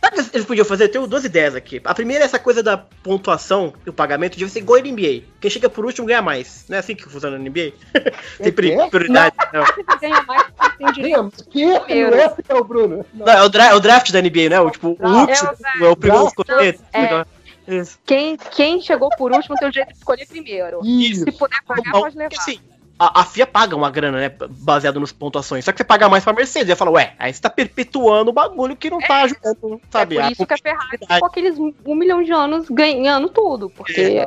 Sabe 0.00 0.20
o 0.20 0.24
que 0.30 0.36
eles 0.36 0.46
podiam 0.46 0.64
fazer? 0.64 0.84
Eu 0.84 0.88
tenho 0.90 1.06
duas 1.06 1.24
ideias 1.24 1.54
aqui. 1.54 1.80
A 1.84 1.94
primeira 1.94 2.24
é 2.24 2.26
essa 2.26 2.38
coisa 2.38 2.62
da 2.62 2.76
pontuação 2.76 3.72
e 3.86 3.90
o 3.90 3.92
pagamento 3.92 4.32
devia 4.36 4.48
ser 4.48 4.60
igual 4.60 4.78
a 4.78 4.82
NBA. 4.82 5.24
Quem 5.40 5.50
chega 5.50 5.68
por 5.68 5.84
último 5.84 6.06
ganha 6.06 6.22
mais. 6.22 6.64
Não 6.68 6.76
é 6.76 6.80
assim 6.80 6.94
que 6.94 7.02
funciona 7.04 7.38
na 7.38 7.44
NBA? 7.44 7.72
Tem 8.42 8.52
pri- 8.52 8.72
É? 8.72 8.88
prioridade. 8.88 9.36
Não. 9.52 9.64
Você 9.64 9.82
ganha 10.00 10.22
mais 10.22 10.44
tem 10.78 10.92
direito. 10.92 11.44
Que? 11.50 11.78
Primeiro. 11.80 12.16
Esse 12.16 12.34
é 12.48 12.54
o 12.54 12.64
Bruno. 12.64 13.06
Não. 13.12 13.26
Não, 13.26 13.32
é 13.32 13.42
o, 13.46 13.50
é 13.62 13.74
o 13.74 13.80
draft 13.80 14.10
da 14.10 14.20
NBA, 14.22 14.48
né? 14.48 14.60
O, 14.60 14.70
tipo, 14.70 14.88
o 14.88 15.08
último 15.08 15.50
É 15.50 15.82
o 15.82 15.86
é 15.86 15.90
o 15.90 15.96
primeiro 15.96 16.26
escolher. 16.26 16.78
É. 16.92 17.24
Isso. 17.68 17.98
Quem, 18.04 18.36
quem 18.36 18.80
chegou 18.80 19.08
por 19.16 19.30
último 19.32 19.54
tem 19.56 19.68
o 19.68 19.70
direito 19.70 19.92
de 19.92 19.98
escolher 19.98 20.26
primeiro. 20.26 20.80
Isso. 20.84 21.24
Se 21.24 21.32
puder 21.32 21.62
pagar, 21.64 21.92
pode 21.92 22.16
levar. 22.16 22.40
Sim, 22.42 22.58
a, 23.02 23.22
a 23.22 23.24
FIA 23.24 23.46
paga 23.48 23.74
uma 23.74 23.90
grana, 23.90 24.18
né? 24.18 24.32
Baseado 24.48 25.00
nas 25.00 25.10
pontuações. 25.10 25.64
Só 25.64 25.72
que 25.72 25.78
você 25.78 25.84
paga 25.84 26.08
mais 26.08 26.22
pra 26.22 26.32
Mercedes. 26.32 26.70
Aí 26.70 26.76
fala, 26.76 26.92
ué, 26.92 27.14
aí 27.18 27.34
você 27.34 27.40
tá 27.40 27.50
perpetuando 27.50 28.30
o 28.30 28.32
bagulho 28.32 28.76
que 28.76 28.88
não 28.88 29.00
tá 29.00 29.22
ajudando, 29.22 29.80
sabe? 29.90 30.18
é 30.18 30.20
a 30.20 30.24
por 30.26 30.32
isso 30.32 30.46
que 30.46 30.54
a 30.54 30.58
Ferrari 30.58 30.98
ficou 30.98 31.26
aqueles 31.26 31.58
um 31.58 31.94
milhão 31.96 32.22
de 32.22 32.30
anos 32.30 32.68
ganhando 32.68 33.28
tudo. 33.28 33.68
Porque 33.68 34.24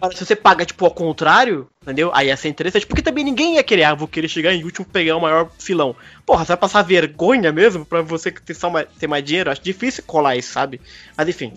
Agora, 0.00 0.16
se 0.16 0.24
você 0.24 0.36
paga, 0.36 0.64
tipo, 0.64 0.84
ao 0.84 0.92
contrário, 0.92 1.68
entendeu? 1.82 2.10
Aí 2.14 2.28
ia 2.28 2.36
ser 2.36 2.48
interessante, 2.48 2.86
porque 2.86 3.02
também 3.02 3.24
ninguém 3.24 3.56
ia 3.56 3.64
querer, 3.64 3.82
ah, 3.82 3.94
vou 3.94 4.06
querer 4.06 4.28
chegar 4.28 4.52
em 4.52 4.62
último 4.62 4.86
pegar 4.86 5.16
o 5.16 5.20
maior 5.20 5.50
filão. 5.58 5.96
Porra, 6.24 6.44
você 6.44 6.48
vai 6.48 6.56
passar 6.56 6.82
vergonha 6.82 7.50
mesmo 7.50 7.84
pra 7.84 8.00
você 8.00 8.30
ter, 8.30 8.54
só 8.54 8.70
mais, 8.70 8.86
ter 8.96 9.08
mais 9.08 9.24
dinheiro? 9.24 9.50
Acho 9.50 9.60
difícil 9.60 10.04
colar 10.06 10.36
isso, 10.36 10.52
sabe? 10.52 10.80
Mas 11.16 11.28
enfim. 11.28 11.52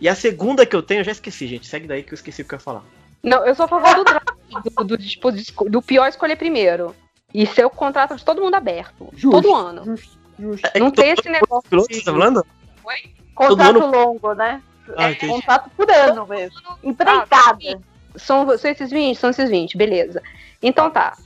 E 0.00 0.08
a 0.08 0.14
segunda 0.14 0.66
que 0.66 0.74
eu 0.74 0.82
tenho, 0.82 1.00
eu 1.00 1.04
já 1.04 1.12
esqueci, 1.12 1.46
gente. 1.46 1.68
Segue 1.68 1.86
daí 1.86 2.02
que 2.02 2.12
eu 2.12 2.16
esqueci 2.16 2.42
o 2.42 2.44
que 2.44 2.54
eu 2.54 2.56
ia 2.56 2.60
falar. 2.60 2.82
Não, 3.24 3.44
eu 3.46 3.54
sou 3.54 3.64
a 3.64 3.68
favor 3.68 3.94
do 3.96 4.04
draft, 4.04 4.28
do, 4.76 4.84
do, 4.84 4.98
tipo, 4.98 5.32
do 5.70 5.82
pior 5.82 6.06
escolher 6.08 6.36
primeiro. 6.36 6.94
E 7.32 7.46
ser 7.46 7.64
o 7.64 7.70
contrato 7.70 8.14
de 8.14 8.24
todo 8.24 8.40
mundo 8.40 8.54
aberto. 8.54 9.08
Justo. 9.14 9.42
Todo 9.42 9.54
ano. 9.56 9.84
Justo, 9.84 10.18
justo. 10.38 10.70
É 10.72 10.78
Não 10.78 10.90
que 10.90 11.02
tem 11.02 11.10
esse 11.10 11.28
negócio 11.28 11.68
Piloto, 11.68 11.92
de- 11.92 12.04
tá 12.04 12.12
falando? 12.12 12.46
Contrato 13.34 13.80
Todo 13.80 13.90
longo, 13.96 14.34
né? 14.34 14.62
Ah, 14.96 15.10
entendi. 15.10 15.32
Contrato 15.32 15.70
por 15.76 15.90
ano 15.90 16.26
mesmo. 16.28 16.60
Empreitada. 16.82 17.80
São, 18.14 18.46
são 18.56 18.70
esses 18.70 18.90
20? 18.90 19.16
São 19.16 19.30
esses 19.30 19.50
20, 19.50 19.76
beleza. 19.76 20.22
Então 20.62 20.90
tá. 20.90 21.16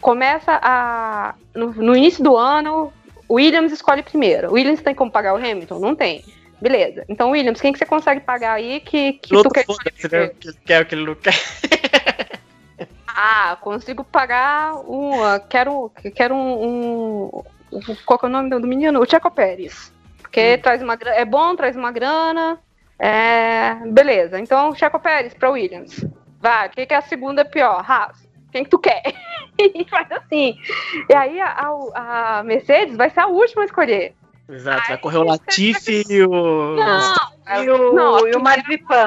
Começa 0.00 0.58
a. 0.62 1.34
No, 1.54 1.72
no 1.74 1.94
início 1.94 2.24
do 2.24 2.36
ano, 2.36 2.90
o 3.28 3.34
Williams 3.34 3.72
escolhe 3.72 4.02
primeiro. 4.02 4.48
O 4.48 4.52
Williams 4.54 4.80
tem 4.80 4.94
como 4.94 5.10
pagar 5.10 5.34
o 5.34 5.36
Hamilton? 5.36 5.78
Não 5.78 5.94
tem. 5.94 6.24
Beleza. 6.60 7.04
Então, 7.08 7.30
Williams, 7.30 7.60
quem 7.60 7.72
que 7.72 7.78
você 7.78 7.86
consegue 7.86 8.20
pagar 8.20 8.52
aí 8.54 8.80
que, 8.80 9.14
que 9.14 9.34
tu 9.42 9.50
quer 9.50 9.64
né? 10.20 10.28
Que 10.38 10.48
ele 10.48 10.58
quer 10.64 10.82
o 10.82 10.86
que 10.86 10.94
ele 10.94 11.06
não 11.06 11.14
quer. 11.14 11.34
Ah, 13.22 13.56
consigo 13.60 14.04
pagar 14.04 14.74
um. 14.88 15.22
ah, 15.22 15.38
Quero, 15.40 15.90
quero 16.14 16.34
um, 16.34 17.26
um- 17.72 17.82
Qual 18.06 18.18
que 18.18 18.24
é 18.24 18.28
o 18.28 18.32
nome 18.32 18.48
do 18.48 18.66
menino? 18.66 19.00
O 19.00 19.04
Checo 19.08 19.30
Pérez. 19.30 19.92
Porque 20.22 20.56
traz 20.58 20.80
uma, 20.80 20.96
é 21.06 21.24
bom, 21.24 21.54
traz 21.56 21.76
uma 21.76 21.90
grana. 21.90 22.58
É, 22.98 23.74
beleza. 23.86 24.38
Então, 24.38 24.74
Checo 24.74 24.98
Pérez 25.00 25.34
para 25.34 25.50
Williams. 25.50 26.04
Vai, 26.40 26.68
quem 26.70 26.86
que 26.86 26.94
é 26.94 26.98
a 26.98 27.02
segunda 27.02 27.44
pior? 27.44 27.84
Haas. 27.86 28.26
Quem 28.52 28.64
que 28.64 28.70
tu 28.70 28.78
quer? 28.78 29.02
e 29.58 29.84
faz 29.90 30.10
assim. 30.12 30.56
E 31.08 31.14
aí 31.14 31.40
a- 31.40 31.56
a 31.94 32.42
Mercedes 32.44 32.96
vai 32.96 33.10
ser 33.10 33.20
a 33.20 33.26
última 33.26 33.62
a 33.62 33.66
escolher. 33.66 34.14
Exato, 34.50 34.88
vai 34.88 34.98
correr 34.98 35.18
o 35.18 35.22
Latifi 35.24 36.04
e 36.08 36.22
o. 36.22 36.76
Não, 36.76 37.62
E 37.62 37.70
o, 37.70 37.92
Não, 37.94 38.16
a 38.24 38.28
e 38.28 38.32
o 38.34 38.42
Marzipan. 38.42 39.04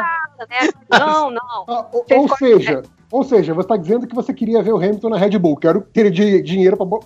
né? 0.49 0.70
Não, 0.91 1.32
não. 1.32 1.65
Ah, 1.68 1.88
ou, 1.91 2.28
seja, 2.38 2.82
ou 3.11 3.24
seja, 3.24 3.53
você 3.53 3.68
tá 3.68 3.78
dizendo 3.78 4.07
que 4.07 4.15
você 4.15 4.34
queria 4.34 4.61
ver 4.64 4.74
o 4.74 4.78
Hamilton 4.78 5.10
na 5.10 5.18
Red 5.18 5.38
Bull. 5.38 5.57
Quero 5.57 5.82
ter 5.82 6.10
di- 6.11 6.41
dinheiro 6.41 6.76
pra 6.78 6.86
bo- 6.86 7.03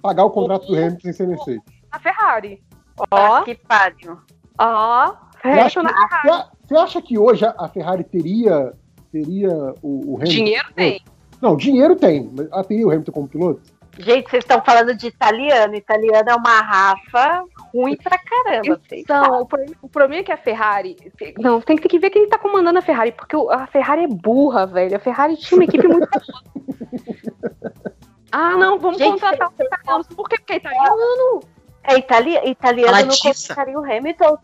pagar 0.00 0.24
o 0.24 0.30
contrato 0.30 0.66
do 0.66 0.74
Hamilton 0.76 1.00
sem 1.00 1.12
ser 1.12 1.26
Mercedes. 1.28 1.62
A 1.90 1.98
Ferrari. 1.98 2.62
Ó, 3.10 3.42
que 3.42 3.54
pariu. 3.54 4.18
Ó, 4.58 5.12
Você 5.42 5.48
acha, 5.48 5.80
Hamilton 5.80 5.82
na 6.00 6.08
que, 6.08 6.28
você- 6.68 6.76
acha 6.76 7.02
que 7.02 7.18
hoje 7.18 7.44
a- 7.44 7.54
a 7.58 7.68
Ferrari 7.68 8.04
teria, 8.04 8.72
teria 9.10 9.50
o, 9.82 10.12
o 10.12 10.16
Hamilton? 10.16 10.24
Dinheiro 10.32 10.68
tem. 10.74 11.00
Não, 11.40 11.56
dinheiro 11.56 11.96
tem. 11.96 12.30
Mas 12.36 12.50
ela 12.50 12.64
teria 12.64 12.86
o 12.86 12.90
Hamilton 12.90 13.12
como 13.12 13.28
piloto? 13.28 13.60
Gente, 13.98 14.30
vocês 14.30 14.42
estão 14.42 14.62
falando 14.64 14.94
de 14.94 15.06
italiano. 15.08 15.74
Italiano 15.74 16.30
é 16.30 16.34
uma 16.34 16.60
raça 16.60 17.44
ruim 17.74 17.96
pra 17.96 18.16
caramba. 18.18 18.80
Então, 18.90 19.40
o 19.42 19.46
problema, 19.46 19.76
o 19.82 19.88
problema 19.88 20.20
é 20.20 20.24
que 20.24 20.32
a 20.32 20.36
Ferrari. 20.36 20.96
Não, 21.38 21.60
tem 21.60 21.76
que, 21.76 21.82
tem 21.82 21.90
que 21.90 21.98
ver 21.98 22.10
quem 22.10 22.28
tá 22.28 22.38
comandando 22.38 22.78
a 22.78 22.82
Ferrari, 22.82 23.12
porque 23.12 23.36
o- 23.36 23.50
a 23.50 23.66
Ferrari 23.66 24.04
é 24.04 24.08
burra, 24.08 24.66
velho. 24.66 24.96
A 24.96 25.00
Ferrari 25.00 25.36
tinha 25.36 25.58
uma 25.58 25.64
equipe 25.64 25.86
muito. 25.86 26.08
Ah, 28.34 28.56
não, 28.56 28.78
vamos 28.78 28.96
Gente, 28.96 29.20
contratar 29.20 29.50
o 29.50 29.62
italiano. 29.62 30.04
Por 30.16 30.26
que? 30.26 30.38
Porque 30.38 30.54
é 30.54 30.56
italiano? 30.56 31.40
É 31.84 31.98
itali 31.98 32.36
italiano 32.48 32.92
não 32.92 32.98
Latiça. 33.04 33.48
contrataria 33.48 33.78
o 33.78 33.84
Hamilton. 33.84 34.38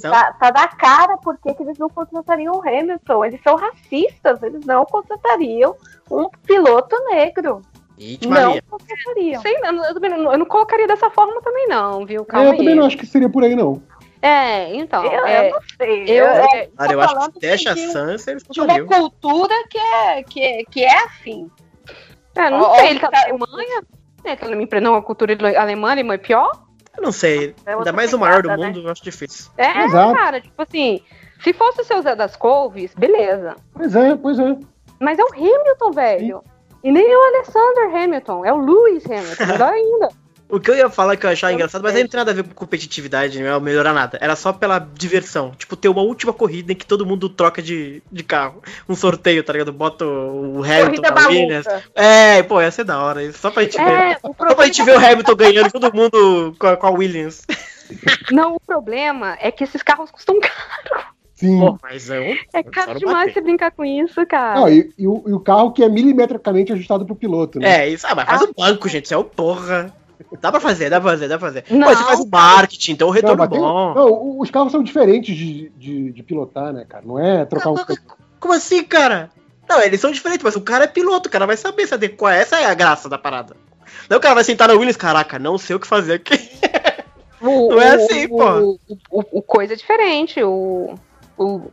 Tá, 0.00 0.32
tá 0.32 0.50
na 0.50 0.68
cara 0.68 1.18
por 1.18 1.36
que 1.38 1.52
que 1.52 1.62
eles 1.62 1.76
não 1.76 1.90
contratariam 1.90 2.54
o 2.54 2.60
Hamilton. 2.66 3.22
Eles 3.26 3.42
são 3.42 3.56
racistas, 3.56 4.42
eles 4.42 4.64
não 4.64 4.86
contratariam 4.86 5.76
um 6.10 6.30
piloto 6.46 6.96
negro. 7.10 7.60
Ixi, 7.98 8.26
Não 8.26 8.30
Maria. 8.30 8.62
contratariam. 8.68 9.40
Sei, 9.42 9.56
eu, 9.56 9.72
não- 9.72 9.84
eu 9.84 9.94
não, 10.00 10.32
eu 10.32 10.38
não 10.38 10.46
colocaria 10.46 10.86
dessa 10.86 11.10
forma 11.10 11.40
também, 11.42 11.68
não, 11.68 12.04
viu? 12.04 12.22
É, 12.22 12.24
Calma 12.24 12.46
eu 12.46 12.52
aí. 12.52 12.56
também 12.58 12.74
não 12.74 12.86
acho 12.86 12.96
que 12.96 13.06
seria 13.06 13.28
por 13.28 13.44
aí, 13.44 13.54
não. 13.54 13.80
É, 14.20 14.74
então. 14.74 15.04
Eu, 15.04 15.26
é, 15.26 15.48
eu 15.48 15.52
não 15.52 15.60
sei. 15.76 16.02
eu- 16.04 16.24
eu, 16.24 16.26
é, 16.26 16.68
Cara, 16.76 16.92
eu 16.92 17.00
acho 17.00 17.30
que 17.32 17.40
deixa 17.40 17.74
de- 17.74 17.84
a 17.84 17.88
Sansa 17.92 18.30
eles 18.30 18.42
de 18.50 18.60
uma 18.60 18.84
cultura 18.84 19.54
que 19.68 19.78
é, 19.78 20.22
que, 20.22 20.40
é- 20.42 20.64
que 20.64 20.82
é 20.84 21.04
assim. 21.04 21.50
é, 22.34 22.50
não 22.50 22.62
Ó, 22.62 22.74
sei, 22.76 22.90
ele 22.90 23.00
tá 23.00 23.10
tá- 23.10 23.18
na 23.18 23.24
Alemanha? 23.28 23.82
É, 24.24 24.34
que 24.34 24.44
ele 24.46 24.56
me 24.56 24.64
empreendeu 24.64 24.94
a 24.94 25.02
cultura 25.02 25.34
alemã, 25.60 25.90
alemã 25.92 26.14
é 26.14 26.18
pior? 26.18 26.50
Eu 26.96 27.02
não 27.02 27.12
sei. 27.12 27.54
É 27.66 27.74
Ainda 27.74 27.92
mais 27.92 28.12
o 28.14 28.18
maior 28.18 28.42
do 28.42 28.48
né? 28.48 28.56
mundo, 28.56 28.80
eu 28.80 28.90
acho 28.90 29.04
difícil. 29.04 29.50
É, 29.58 29.84
Exato. 29.84 30.14
cara, 30.14 30.40
tipo 30.40 30.62
assim, 30.62 31.02
se 31.42 31.52
fosse 31.52 31.82
o 31.82 31.84
seu 31.84 32.00
Zé 32.00 32.16
das 32.16 32.34
Couves, 32.34 32.94
beleza. 32.94 33.56
Pois 33.74 33.94
é, 33.94 34.16
pois 34.16 34.38
é. 34.38 34.56
Mas 34.98 35.18
é 35.18 35.22
o 35.22 35.34
Hamilton, 35.34 35.90
velho. 35.90 36.42
E 36.84 36.92
nem 36.92 37.10
é 37.10 37.16
o 37.16 37.22
Alexander 37.34 38.02
Hamilton, 38.02 38.44
é 38.44 38.52
o 38.52 38.58
Lewis 38.58 39.04
Hamilton, 39.06 39.46
melhor 39.46 39.72
ainda. 39.72 40.08
O 40.46 40.60
que 40.60 40.70
eu 40.70 40.76
ia 40.76 40.90
falar 40.90 41.16
que 41.16 41.24
eu 41.24 41.30
achava 41.30 41.50
Eu 41.52 41.54
engraçado, 41.54 41.82
mas 41.82 41.92
sei. 41.92 42.00
aí 42.00 42.04
não 42.04 42.10
tem 42.10 42.18
nada 42.18 42.30
a 42.30 42.34
ver 42.34 42.44
com 42.44 42.54
competitividade, 42.54 43.42
não 43.42 43.56
é 43.56 43.58
melhorar 43.58 43.94
nada. 43.94 44.18
Era 44.20 44.36
só 44.36 44.52
pela 44.52 44.78
diversão. 44.78 45.52
Tipo, 45.52 45.74
ter 45.74 45.88
uma 45.88 46.02
última 46.02 46.34
corrida 46.34 46.72
em 46.72 46.76
que 46.76 46.86
todo 46.86 47.06
mundo 47.06 47.30
troca 47.30 47.62
de, 47.62 48.02
de 48.12 48.22
carro. 48.22 48.62
Um 48.86 48.94
sorteio, 48.94 49.42
tá 49.42 49.54
ligado? 49.54 49.72
Bota 49.72 50.04
o 50.04 50.62
Hamilton 50.62 50.84
Corrida 50.84 51.12
com 51.12 51.18
a 51.18 51.26
Williams. 51.28 51.66
É, 51.94 52.42
pô, 52.42 52.60
ia 52.60 52.70
ser 52.70 52.84
da 52.84 53.02
hora. 53.02 53.24
isso, 53.24 53.38
Só 53.38 53.50
pra 53.50 53.62
gente 53.62 53.78
ver. 53.78 53.90
É, 53.90 54.18
o 54.22 54.34
Só 54.36 54.54
pra 54.54 54.66
gente 54.66 54.82
ver 54.84 54.96
o 54.96 55.04
Hamilton 55.04 55.34
ganhando 55.34 55.72
todo 55.72 55.94
mundo 55.94 56.54
com 56.58 56.66
a, 56.66 56.76
com 56.76 56.86
a 56.86 56.90
Williams. 56.90 57.46
não, 58.30 58.54
o 58.56 58.60
problema 58.60 59.36
é 59.40 59.50
que 59.50 59.64
esses 59.64 59.82
carros 59.82 60.10
custam 60.10 60.38
caro. 60.38 61.13
Sim. 61.34 61.58
Pô, 61.58 61.78
mas 61.82 62.08
é 62.10 62.20
um. 62.20 62.36
É 62.52 62.62
caro 62.62 62.92
não 62.92 62.98
demais 62.98 63.18
bater. 63.26 63.34
você 63.34 63.40
brincar 63.40 63.70
com 63.72 63.84
isso, 63.84 64.24
cara. 64.26 64.60
Não, 64.60 64.68
e, 64.68 64.92
e 64.96 65.06
o, 65.08 65.22
e 65.26 65.32
o 65.32 65.40
carro 65.40 65.72
que 65.72 65.82
é 65.82 65.88
milimetricamente 65.88 66.72
ajustado 66.72 67.04
pro 67.04 67.16
piloto, 67.16 67.58
né? 67.58 67.82
É, 67.84 67.88
isso. 67.88 68.06
Ah, 68.08 68.14
mas 68.14 68.24
faz 68.26 68.42
Ah. 68.42 68.44
o 68.44 68.54
banco, 68.54 68.88
gente. 68.88 69.06
Isso 69.06 69.14
é 69.14 69.16
o 69.16 69.24
porra. 69.24 69.92
Dá 70.40 70.50
pra 70.52 70.60
fazer, 70.60 70.88
dá 70.88 71.00
pra 71.00 71.10
fazer, 71.10 71.26
dá 71.28 71.36
pra 71.38 71.48
fazer. 71.48 71.64
Não, 71.70 71.88
Pô, 71.88 71.94
você 71.96 72.04
faz 72.04 72.20
o 72.20 72.28
marketing, 72.30 72.92
então 72.92 73.08
o 73.08 73.10
Não, 73.10 73.14
retorno 73.16 73.36
mas 73.36 73.48
tem- 73.50 73.58
bom. 73.60 73.94
não, 73.94 74.38
os 74.38 74.50
carros 74.50 74.70
são 74.70 74.82
diferentes 74.82 75.36
de, 75.36 75.70
de, 75.76 76.12
de 76.12 76.22
pilotar, 76.22 76.72
né, 76.72 76.84
cara? 76.88 77.02
Não 77.04 77.18
é 77.18 77.44
trocar 77.44 77.70
um. 77.70 77.76
Como 78.38 78.54
assim, 78.54 78.84
cara? 78.84 79.28
Não, 79.68 79.82
eles 79.82 80.00
são 80.00 80.12
diferentes, 80.12 80.44
mas 80.44 80.54
o 80.54 80.60
cara 80.60 80.84
é 80.84 80.86
piloto, 80.88 81.28
o 81.28 81.32
cara 81.32 81.46
vai 81.46 81.56
saber 81.56 81.86
se 81.88 81.94
adequar. 81.94 82.34
Essa 82.34 82.60
é 82.60 82.66
a 82.66 82.74
graça 82.74 83.08
da 83.08 83.18
parada. 83.18 83.56
Não 84.08 84.18
o 84.18 84.20
cara 84.20 84.34
vai 84.36 84.44
sentar 84.44 84.68
na 84.68 84.74
Williams, 84.74 84.96
caraca, 84.96 85.38
não 85.38 85.58
sei 85.58 85.74
o 85.74 85.80
que 85.80 85.86
fazer 85.86 86.14
aqui. 86.14 86.38
O, 87.40 87.70
Não 87.74 87.80
é 87.80 87.94
assim, 87.96 88.26
o, 88.26 88.28
pô. 88.28 88.78
O, 88.88 89.20
o- 89.20 89.38
o 89.38 89.42
coisa 89.42 89.72
é 89.72 89.76
diferente. 89.76 90.42
O, 90.42 90.94
o, 91.38 91.70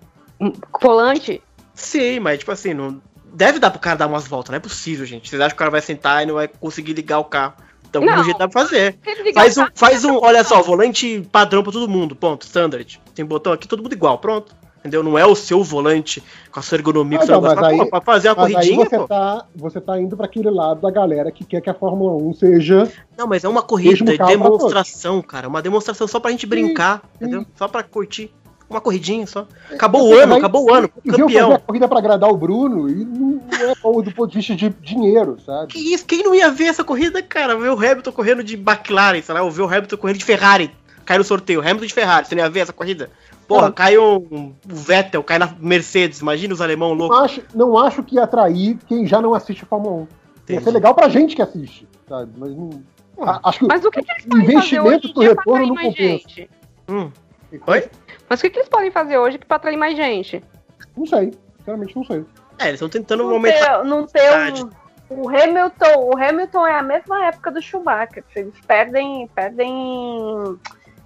volante. 0.81 1.41
Sim, 1.73 2.19
mas 2.19 2.39
tipo 2.39 2.51
assim, 2.51 2.73
não. 2.73 3.01
Deve 3.33 3.59
dar 3.59 3.71
pro 3.71 3.79
cara 3.79 3.95
dar 3.97 4.07
umas 4.07 4.27
voltas, 4.27 4.49
não 4.51 4.57
é 4.57 4.59
possível, 4.59 5.05
gente. 5.05 5.29
Vocês 5.29 5.39
acham 5.41 5.51
que 5.51 5.55
o 5.55 5.59
cara 5.59 5.71
vai 5.71 5.81
sentar 5.81 6.21
e 6.21 6.25
não 6.25 6.35
vai 6.35 6.47
conseguir 6.47 6.93
ligar 6.93 7.19
o 7.19 7.23
carro? 7.23 7.53
Então, 7.89 8.01
Não. 8.03 8.19
um 8.21 8.23
jeito 8.23 8.37
dá 8.37 8.47
pra 8.47 8.61
fazer. 8.61 8.97
Faz 9.33 9.57
o 9.57 9.61
um, 9.63 9.67
faz 9.73 10.05
um, 10.05 10.17
olha 10.21 10.43
só, 10.43 10.61
volante 10.61 11.27
padrão 11.31 11.61
pra 11.63 11.71
todo 11.73 11.89
mundo, 11.89 12.15
ponto, 12.15 12.43
standard. 12.43 12.99
Tem 13.13 13.23
botão 13.25 13.51
aqui, 13.53 13.67
todo 13.67 13.83
mundo 13.83 13.93
igual, 13.93 14.17
pronto. 14.17 14.53
Entendeu? 14.79 15.03
Não 15.03 15.17
é 15.17 15.25
o 15.25 15.35
seu 15.35 15.63
volante 15.63 16.23
com 16.51 16.59
a 16.59 16.63
sua 16.63 16.77
ergonomia 16.77 17.19
que 17.19 17.23
Ah, 17.25 17.27
você 17.27 17.31
não, 17.33 17.41
mas 17.41 17.63
aí- 17.63 17.77
Pô, 17.77 17.85
pra 17.85 18.01
fazer 18.01 18.29
aí 18.29 18.35
corridinha, 18.35 18.85
você 18.89 18.97
pô. 18.97 19.07
tá, 19.07 19.45
você 19.55 19.79
tá 19.79 19.99
indo 20.01 20.17
pra 20.17 20.25
aquele 20.25 20.49
lado 20.49 20.81
da 20.81 20.89
galera 20.89 21.31
que 21.31 21.45
quer 21.45 21.61
que 21.61 21.69
a 21.69 21.73
Fórmula 21.73 22.13
1 22.15 22.33
seja. 22.33 22.91
Não, 23.15 23.27
mas 23.27 23.43
é 23.43 23.47
uma 23.49 23.61
corrida 23.61 24.03
Mesmo 24.05 24.07
de 24.07 24.17
demonstração, 24.17 25.21
cara. 25.21 25.47
Uma 25.47 25.61
demonstração 25.61 26.07
só 26.07 26.19
pra 26.19 26.31
gente 26.31 26.47
brincar, 26.47 27.01
sim. 27.01 27.25
entendeu? 27.25 27.45
Só 27.55 27.67
pra 27.67 27.83
curtir. 27.83 28.33
Uma 28.71 28.81
corridinha 28.81 29.27
só. 29.27 29.45
Acabou 29.71 30.09
o 30.09 30.13
ano, 30.17 30.35
acabou 30.35 30.65
o 30.69 30.73
ano. 30.73 30.89
Eu 31.05 31.11
fazer 31.11 31.23
a 31.23 31.25
Campeão. 31.27 31.59
corrida 31.59 31.87
pra 31.87 31.99
agradar 31.99 32.29
o 32.29 32.37
Bruno 32.37 32.89
e 32.89 33.03
não 33.05 33.31
não 33.51 33.69
é 33.69 33.73
bom 33.83 34.01
do 34.01 34.11
ponto 34.11 34.31
de 34.31 34.37
vista 34.37 34.55
de 34.55 34.69
dinheiro, 34.69 35.37
sabe? 35.45 35.67
Que 35.73 35.93
isso? 35.93 36.05
Quem 36.05 36.23
não 36.23 36.33
ia 36.33 36.49
ver 36.49 36.65
essa 36.65 36.83
corrida, 36.83 37.21
cara? 37.21 37.55
Ver 37.57 37.69
o 37.69 37.73
Hamilton 37.77 38.11
correndo 38.11 38.43
de 38.43 38.55
McLaren, 38.55 39.21
sei 39.21 39.35
lá, 39.35 39.41
ou 39.41 39.51
ver 39.51 39.61
o 39.61 39.67
Hamilton 39.67 39.97
correndo 39.97 40.17
de 40.17 40.25
Ferrari. 40.25 40.71
Cai 41.05 41.17
no 41.17 41.23
sorteio. 41.23 41.59
Hamilton 41.61 41.85
de 41.85 41.93
Ferrari, 41.93 42.25
você 42.27 42.35
não 42.35 42.43
ia 42.43 42.49
ver 42.49 42.61
essa 42.61 42.73
corrida? 42.73 43.09
Porra, 43.47 43.65
Não. 43.67 43.71
cai 43.73 43.97
um, 43.97 44.15
um 44.31 44.53
Vettel, 44.65 45.21
cai 45.23 45.37
na 45.37 45.53
Mercedes. 45.59 46.19
Imagina 46.21 46.53
os 46.53 46.61
alemão 46.61 46.89
Não 46.91 47.07
loucos. 47.07 47.17
acho, 47.19 47.41
não 47.53 47.77
acho 47.77 48.01
que 48.03 48.15
ia 48.15 48.23
atrair 48.23 48.77
quem 48.87 49.05
já 49.05 49.21
não 49.21 49.33
assiste 49.33 49.63
a 49.63 49.65
Fórmula 49.67 49.93
1. 49.95 49.99
Ia 49.99 50.07
Entendi. 50.43 50.63
ser 50.63 50.71
legal 50.71 50.95
pra 50.95 51.09
gente 51.09 51.35
que 51.35 51.41
assiste, 51.41 51.85
sabe? 52.07 52.31
Mas 52.37 52.51
não. 52.55 52.81
Acho 53.43 53.59
que 53.59 53.65
Mas 53.67 53.83
o 53.83 53.91
que, 53.91 54.01
que 54.01 54.11
eles 54.11 54.25
o 54.25 54.29
podem 54.29 54.45
fazer 54.45 54.57
hoje 54.57 54.75
investimento 54.77 55.07
em 55.07 55.13
pro 55.13 55.21
dia 55.21 55.35
pra 55.35 55.43
retorno 55.43 55.67
não 55.67 55.75
mais 55.75 55.87
compensa. 55.89 56.29
gente? 56.29 56.49
Hum. 56.89 57.11
Oi? 57.67 57.89
Mas 58.31 58.39
o 58.39 58.43
que, 58.43 58.49
que 58.51 58.59
eles 58.59 58.69
podem 58.69 58.89
fazer 58.89 59.17
hoje 59.17 59.37
pra 59.37 59.57
atrair 59.57 59.75
mais 59.75 59.93
gente? 59.93 60.41
Não 60.95 61.05
sei. 61.05 61.33
Sinceramente, 61.57 61.97
não 61.97 62.05
sei. 62.05 62.25
É, 62.59 62.69
eles 62.69 62.75
estão 62.75 62.87
tentando 62.87 63.23
Não 63.25 63.33
aumentar. 63.33 63.79
ter, 63.79 63.83
não 63.83 64.07
ter 64.07 64.53
um, 64.63 64.69
o 65.09 65.27
Hamilton, 65.27 65.97
o 65.97 66.17
Hamilton 66.17 66.65
é 66.65 66.79
a 66.79 66.81
mesma 66.81 67.25
época 67.25 67.51
do 67.51 67.61
Schumacher. 67.61 68.23
Eles 68.33 68.53
perdem, 68.65 69.27
perdem 69.35 70.57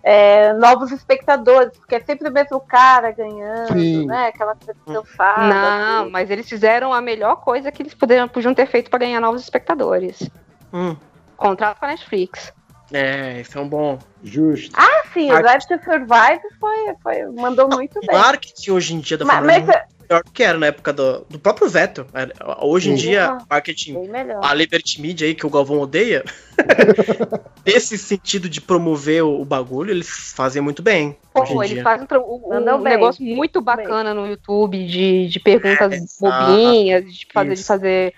é, 0.04 0.54
novos 0.54 0.92
espectadores, 0.92 1.76
porque 1.80 1.96
é 1.96 2.00
sempre 2.02 2.30
o 2.30 2.32
mesmo 2.32 2.60
cara 2.60 3.10
ganhando, 3.10 3.74
Sim. 3.74 4.06
né? 4.06 4.28
Aquela 4.28 4.54
tradição 4.54 5.04
fada. 5.04 5.48
não, 5.48 6.02
assim. 6.04 6.12
mas 6.12 6.30
eles 6.30 6.48
fizeram 6.48 6.94
a 6.94 7.02
melhor 7.02 7.38
coisa 7.38 7.72
que 7.72 7.82
eles 7.82 7.96
poderiam, 7.96 8.28
podiam 8.28 8.54
ter 8.54 8.68
feito 8.68 8.92
pra 8.92 9.00
ganhar 9.00 9.20
novos 9.20 9.42
espectadores. 9.42 10.30
Hum. 10.72 10.96
Contrato 11.36 11.80
com 11.80 11.86
a 11.86 11.88
Netflix. 11.88 12.54
É, 12.92 13.42
isso 13.42 13.58
é 13.58 13.62
um 13.62 13.68
bom. 13.68 14.00
Justo. 14.24 14.76
Ah, 14.78 15.04
sim, 15.14 15.32
o 15.32 15.40
Drive 15.42 15.64
to 15.68 15.80
Survive 15.84 16.42
foi, 16.60 16.94
foi, 17.02 17.26
mandou 17.32 17.68
muito 17.70 17.98
O 18.00 18.06
bem. 18.06 18.16
marketing 18.18 18.72
hoje 18.72 18.94
em 18.94 19.00
dia 19.00 19.18
da 19.18 19.26
Mas, 19.26 19.36
Fórmula 19.38 19.58
1 19.58 19.66
mas 19.66 19.70
é 19.76 19.86
melhor 20.08 20.24
do 20.24 20.32
que 20.32 20.44
era 20.44 20.58
na 20.60 20.68
época 20.68 20.94
do, 20.94 21.26
do 21.30 21.40
próprio 21.40 21.68
Vettel. 21.68 22.06
É, 22.14 22.28
Hoje 22.64 22.92
em 22.92 22.96
Sim. 22.98 23.02
dia, 23.08 23.38
marketing 23.50 23.94
bem 24.12 24.24
a 24.42 24.54
Liberty 24.54 25.02
Media 25.02 25.28
aí, 25.28 25.34
que 25.34 25.48
o 25.48 25.50
Galvão 25.50 25.80
odeia, 25.80 26.24
nesse 27.66 27.98
sentido 27.98 28.48
de 28.48 28.62
promover 28.62 29.24
o, 29.24 29.42
o 29.42 29.46
bagulho, 29.46 29.92
eles 29.92 30.34
fazem 30.36 30.62
muito 30.62 30.82
bem. 30.84 31.18
hoje 31.34 31.52
em 31.52 31.56
Pô, 31.56 31.64
eles 31.64 31.74
dia. 31.74 31.84
fazem 31.84 32.08
um, 32.14 32.50
um- 32.56 32.84
bem. 32.84 32.94
negócio 32.94 33.26
muito 33.26 33.62
bacana 33.62 34.14
no 34.14 34.28
YouTube 34.28 34.86
de, 34.86 35.28
de 35.28 35.40
perguntas 35.40 35.94
É, 35.94 36.06
bobinhas, 36.20 37.06
de 37.14 37.28
fazer, 37.34 37.56
de 37.56 37.64
fazer 37.64 38.14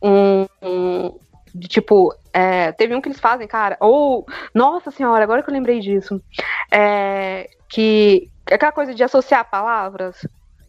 um, 0.00 0.46
um- 0.62 1.18
de 1.54 1.68
tipo, 1.68 2.14
é, 2.32 2.72
teve 2.72 2.94
um 2.94 3.00
que 3.00 3.08
eles 3.08 3.20
fazem, 3.20 3.46
cara, 3.46 3.76
ou, 3.80 4.24
nossa 4.54 4.90
senhora, 4.90 5.22
agora 5.24 5.42
que 5.42 5.50
eu 5.50 5.54
lembrei 5.54 5.80
disso, 5.80 6.20
é, 6.70 7.46
que 7.68 8.28
aquela 8.50 8.72
coisa 8.72 8.94
de 8.94 9.02
associar 9.04 9.48
palavras, 9.50 10.16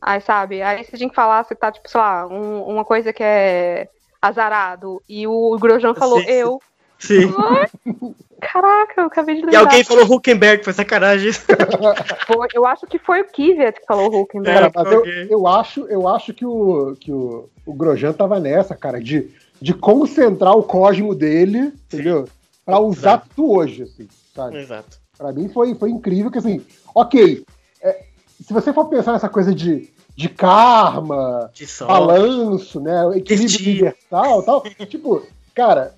aí 0.01 0.19
sabe, 0.21 0.61
aí 0.61 0.83
você 0.83 0.97
tinha 0.97 1.09
que 1.09 1.15
falar, 1.15 1.43
você 1.43 1.55
tá, 1.55 1.71
tipo, 1.71 1.89
sei 1.89 1.99
lá, 1.99 2.27
um- 2.27 2.63
uma 2.63 2.83
coisa 2.85 3.13
que 3.13 3.23
é 3.23 3.87
azarado, 4.21 5.01
e 5.07 5.25
o 5.27 5.57
Grosjean 5.59 5.93
falou, 5.95 6.19
Sim, 6.19 6.25
eu, 6.29 6.59
Sim. 6.99 7.33
caraca, 8.41 9.01
eu 9.01 9.05
acabei 9.05 9.35
de 9.35 9.41
E 9.41 9.45
lembrar. 9.45 9.59
alguém 9.61 9.83
falou 9.83 10.05
Huckenberg, 10.05 10.63
foi 10.63 10.73
sacanagem. 10.73 11.31
Foi- 12.27 12.47
eu 12.53 12.65
acho 12.65 12.87
que 12.87 12.97
foi 12.99 13.21
o 13.21 13.25
Kvyat 13.25 13.79
que 13.81 13.85
falou 13.85 14.21
Huckenberg. 14.21 14.71
Cara, 14.71 14.71
mas 14.73 14.91
eu, 14.91 15.05
eu 15.29 15.47
acho, 15.47 15.85
eu 15.87 16.07
acho 16.07 16.33
que 16.33 16.45
o, 16.45 16.95
que 16.99 17.11
o, 17.11 17.49
o 17.65 17.73
Grosjean 17.73 18.13
tava 18.13 18.39
nessa, 18.39 18.75
cara, 18.75 19.01
de, 19.01 19.29
de 19.63 19.73
concentrar 19.73 20.57
o 20.57 20.61
cosmo 20.63 21.15
dele, 21.15 21.71
entendeu? 21.85 22.27
Pra 22.65 22.79
usar 22.81 23.11
Exato. 23.11 23.29
tudo 23.33 23.49
hoje, 23.49 23.83
assim, 23.83 24.09
sabe? 24.35 24.57
Exato. 24.57 24.99
Pra 25.17 25.31
mim 25.31 25.47
foi, 25.47 25.73
foi 25.73 25.89
incrível 25.89 26.29
que, 26.29 26.37
assim, 26.37 26.61
ok, 26.93 27.45
é, 27.81 28.03
se 28.45 28.51
você 28.51 28.73
for 28.73 28.89
pensar 28.89 29.13
nessa 29.13 29.29
coisa 29.29 29.55
de, 29.55 29.89
de 30.17 30.27
karma, 30.27 31.49
De 31.53 31.65
balanço, 31.79 32.81
né, 32.81 33.05
equilíbrio 33.15 33.47
Destino. 33.47 33.69
universal 33.71 34.41
e 34.41 34.45
tal, 34.45 34.63
tipo, 34.85 35.25
cara, 35.55 35.95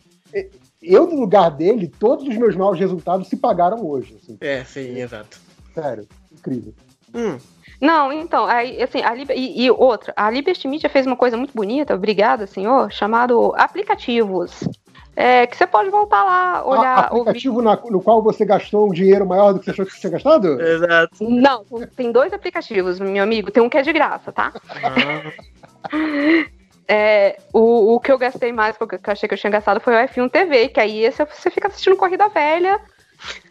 eu 0.79 1.07
no 1.07 1.19
lugar 1.19 1.49
dele, 1.49 1.87
todos 1.87 2.27
os 2.27 2.37
meus 2.37 2.55
maus 2.55 2.77
resultados 2.77 3.27
se 3.27 3.35
pagaram 3.35 3.83
hoje, 3.83 4.15
assim, 4.21 4.37
É, 4.41 4.63
sim, 4.63 4.99
exato. 5.01 5.39
sério, 5.73 6.07
incrível. 6.31 6.71
Hum, 7.15 7.39
Não, 7.81 8.11
então, 8.11 8.45
aí, 8.45 8.81
assim, 8.81 9.01
a 9.01 9.13
Liber- 9.13 9.37
e, 9.37 9.65
e 9.65 9.71
outra, 9.71 10.13
a 10.15 10.29
Liberty 10.29 10.67
Media 10.67 10.89
fez 10.89 11.05
uma 11.05 11.15
coisa 11.15 11.35
muito 11.37 11.53
bonita, 11.53 11.93
obrigada, 11.93 12.47
senhor, 12.47 12.91
chamado 12.91 13.53
aplicativos. 13.57 14.67
É, 15.17 15.47
que 15.47 15.55
você 15.55 15.65
pode 15.65 15.89
voltar 15.89 16.23
lá, 16.23 16.65
olhar, 16.67 17.07
ouvir. 17.13 17.29
aplicativo 17.29 17.61
na- 17.61 17.79
no 17.89 18.01
qual 18.01 18.21
você 18.21 18.43
gastou 18.43 18.89
um 18.89 18.91
dinheiro 18.91 19.25
maior 19.25 19.53
do 19.53 19.59
que 19.59 19.65
você 19.65 19.71
achou 19.71 19.85
que 19.85 19.97
tinha 19.97 20.11
gastado? 20.11 20.59
exato. 20.61 21.15
Não, 21.21 21.63
tem 21.95 22.11
dois 22.11 22.33
aplicativos, 22.33 22.99
meu 22.99 23.23
amigo. 23.23 23.49
Tem 23.49 23.63
um 23.63 23.69
que 23.69 23.77
é 23.77 23.81
de 23.81 23.93
graça, 23.93 24.31
tá? 24.33 24.51
Ah, 24.83 25.31
É, 26.87 27.39
o, 27.51 27.95
o 27.95 27.99
que 27.99 28.11
eu 28.11 28.17
gastei 28.17 28.51
mais, 28.51 28.77
que 28.77 28.83
eu 28.83 28.89
achei 29.07 29.27
que 29.27 29.33
eu 29.33 29.39
tinha 29.39 29.49
gastado, 29.49 29.79
foi 29.79 29.95
o 29.95 30.07
F1 30.07 30.29
TV, 30.29 30.67
que 30.67 30.79
aí 30.79 31.09
você 31.09 31.49
fica 31.49 31.67
assistindo 31.67 31.95
corrida 31.97 32.29
velha, 32.29 32.79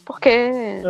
porque 0.04 0.82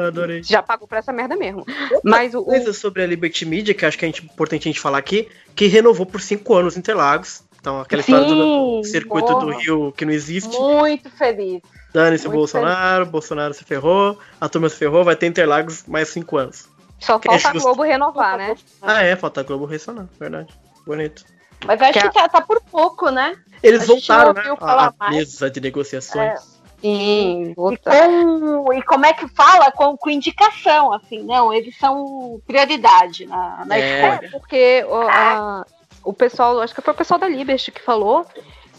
já 0.42 0.62
pagou 0.62 0.86
pra 0.88 0.98
essa 0.98 1.12
merda 1.12 1.36
mesmo. 1.36 1.64
Mas 2.02 2.34
o, 2.34 2.40
o- 2.40 2.44
Coisa 2.44 2.72
sobre 2.72 3.02
a 3.02 3.06
Liberty 3.06 3.46
Media, 3.46 3.74
que 3.74 3.86
acho 3.86 3.98
que 3.98 4.04
é 4.04 4.08
importante 4.08 4.62
a 4.68 4.70
gente 4.70 4.80
falar 4.80 4.98
aqui, 4.98 5.28
que 5.54 5.66
renovou 5.66 6.04
por 6.06 6.20
cinco 6.20 6.54
anos 6.54 6.76
Interlagos. 6.76 7.42
Então, 7.60 7.80
aquela 7.80 8.00
história 8.00 8.26
do 8.26 8.82
Sim, 8.84 8.90
circuito 8.92 9.34
do. 9.36 9.48
Rio 9.56 9.92
que 9.96 10.04
não 10.04 10.12
existe. 10.12 10.54
Muito 10.58 11.08
feliz. 11.08 11.62
Dane-se 11.94 12.26
o 12.26 12.28
muito 12.28 12.40
Bolsonaro, 12.40 13.06
Bolsonaro 13.06 13.54
se 13.54 13.64
ferrou, 13.64 14.18
a 14.38 14.48
turma 14.50 14.68
se 14.68 14.76
ferrou, 14.76 15.02
vai 15.04 15.16
ter 15.16 15.26
Interlagos 15.26 15.84
mais 15.86 16.08
cinco 16.08 16.36
anos. 16.36 16.68
só 16.98 17.18
que 17.18 17.28
é 17.28 17.38
falta 17.38 17.48
a 17.48 17.52
justo. 17.52 17.64
Globo 17.66 17.82
renovar, 17.82 18.36
né? 18.36 18.54
Ah, 18.82 19.02
é, 19.02 19.16
falta 19.16 19.40
a 19.40 19.44
Globo 19.44 19.64
ressonar, 19.64 20.06
verdade. 20.20 20.52
Bonito. 20.86 21.24
Mas 21.64 21.80
acho 21.80 21.92
Que 21.94 22.00
que 22.08 22.14
tá, 22.14 22.28
tá 22.28 22.42
por 22.42 22.60
pouco, 22.70 23.08
né? 23.10 23.34
Eles 23.62 23.84
A 23.84 23.86
voltaram, 23.86 24.34
né? 24.34 24.42
A, 24.60 24.92
a 25.00 25.10
mesa 25.10 25.48
de 25.50 25.58
negociações. 25.60 26.53
Sim, 26.84 27.50
E, 27.50 27.54
com, 27.54 28.72
e 28.74 28.82
como 28.82 29.06
é 29.06 29.12
que 29.14 29.26
fala? 29.28 29.72
Com, 29.72 29.96
com 29.96 30.10
indicação, 30.10 30.92
assim, 30.92 31.22
não, 31.22 31.50
eles 31.52 31.76
são 31.78 32.40
prioridade 32.46 33.24
na, 33.26 33.64
na 33.64 33.78
É. 33.78 33.94
escolha. 34.16 34.26
É, 34.26 34.30
porque 34.38 34.84
o, 34.86 34.94
a- 35.08 35.64
o 36.04 36.12
pessoal, 36.12 36.60
acho 36.60 36.74
que 36.74 36.82
foi 36.82 36.92
o 36.92 36.96
pessoal 36.96 37.18
da 37.18 37.26
Liberty 37.28 37.72
que 37.72 37.80
falou 37.80 38.26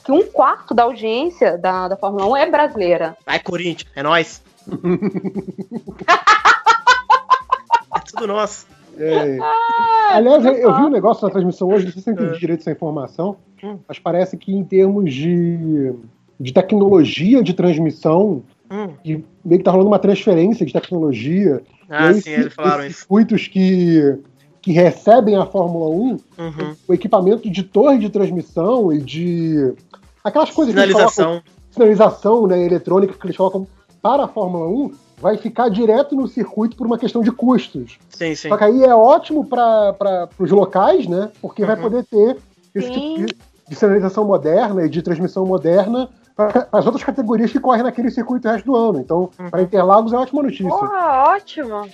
que 0.03 0.11
um 0.11 0.23
quarto 0.31 0.75
da 0.75 0.83
audiência 0.83 1.57
da, 1.57 1.87
da 1.87 1.97
Fórmula 1.97 2.27
1 2.27 2.37
é 2.37 2.45
brasileira. 2.51 3.17
Vai, 3.25 3.39
Corinthians, 3.39 3.89
é 3.95 4.03
nóis. 4.03 4.43
é 7.95 7.99
tudo 8.11 8.27
nosso. 8.27 8.67
É. 8.97 9.37
Aliás, 10.11 10.45
eu, 10.45 10.73
vi 10.75 10.81
um 10.83 10.89
negócio 10.89 11.25
na 11.25 11.31
transmissão 11.31 11.67
hoje, 11.69 11.85
não 11.85 11.91
sei 11.91 12.01
se 12.03 12.09
eu 12.09 12.13
É. 12.13 12.21
entendi 12.21 12.39
direito 12.39 12.61
essa 12.61 12.71
informação, 12.71 13.37
Hum. 13.63 13.79
mas 13.87 13.97
parece 13.99 14.37
que 14.37 14.53
em 14.53 14.63
termos 14.63 15.11
de, 15.13 15.93
de 16.39 16.53
tecnologia 16.53 17.41
de 17.43 17.53
transmissão, 17.53 18.43
Hum. 18.71 18.89
e 19.05 19.23
meio 19.43 19.59
que 19.59 19.63
tá 19.63 19.69
rolando 19.71 19.89
uma 19.89 19.99
transferência 19.99 20.65
de 20.65 20.73
tecnologia. 20.73 21.61
Ah, 21.87 22.07
aí, 22.07 22.21
sim, 22.21 22.31
eles 22.31 22.53
falaram 22.53 22.85
isso. 22.85 22.99
circuitos 22.99 23.47
que, 23.47 24.17
que 24.61 24.71
recebem 24.71 25.35
a 25.35 25.45
Fórmula 25.45 25.89
1, 25.89 26.17
Uhum. 26.39 26.75
o 26.87 26.93
equipamento 26.93 27.49
de 27.49 27.61
torre 27.63 27.99
de 27.99 28.09
transmissão 28.09 28.91
e 28.91 28.99
de. 28.99 29.73
aquelas 30.23 30.49
coisas 30.49 30.73
que 30.73 30.79
eles 30.79 30.93
colocam 30.93 31.41
sinalização 31.69 32.47
né, 32.47 32.63
eletrônica 32.65 33.13
que 33.13 33.25
eles 33.27 33.37
colocam 33.37 33.67
para 34.01 34.23
a 34.23 34.27
Fórmula 34.27 34.67
1 34.67 34.91
vai 35.21 35.37
ficar 35.37 35.69
direto 35.69 36.15
no 36.15 36.27
circuito 36.27 36.75
por 36.75 36.87
uma 36.87 36.97
questão 36.97 37.21
de 37.21 37.31
custos. 37.31 37.97
Sim, 38.09 38.33
sim. 38.35 38.49
Só 38.49 38.57
que 38.57 38.63
aí 38.63 38.83
é 38.83 38.95
ótimo 38.95 39.45
para 39.45 40.27
os 40.39 40.51
locais, 40.51 41.05
né? 41.07 41.31
Porque 41.41 41.65
vai 41.65 41.75
Uhum. 41.75 41.81
poder 41.83 42.03
ter 42.05 42.37
esse 42.73 42.87
Sim. 42.87 42.93
tipo 42.93 43.27
de 43.27 43.45
de 43.67 43.75
sinalização 43.75 44.23
moderna 44.25 44.85
e 44.85 44.89
de 44.89 45.01
transmissão 45.01 45.43
moderna 45.43 46.07
para 46.35 46.67
as 46.71 46.85
outras 46.85 47.03
categorias 47.03 47.51
que 47.51 47.59
correm 47.59 47.83
naquele 47.83 48.11
circuito 48.11 48.47
o 48.47 48.51
resto 48.51 48.65
do 48.65 48.75
ano. 48.75 48.99
Então, 48.99 49.31
para 49.49 49.61
Interlagos 49.61 50.11
é 50.11 50.17
ótima 50.17 50.43
notícia. 50.43 50.67
Porra, 50.67 51.29
ótimo. 51.29 51.89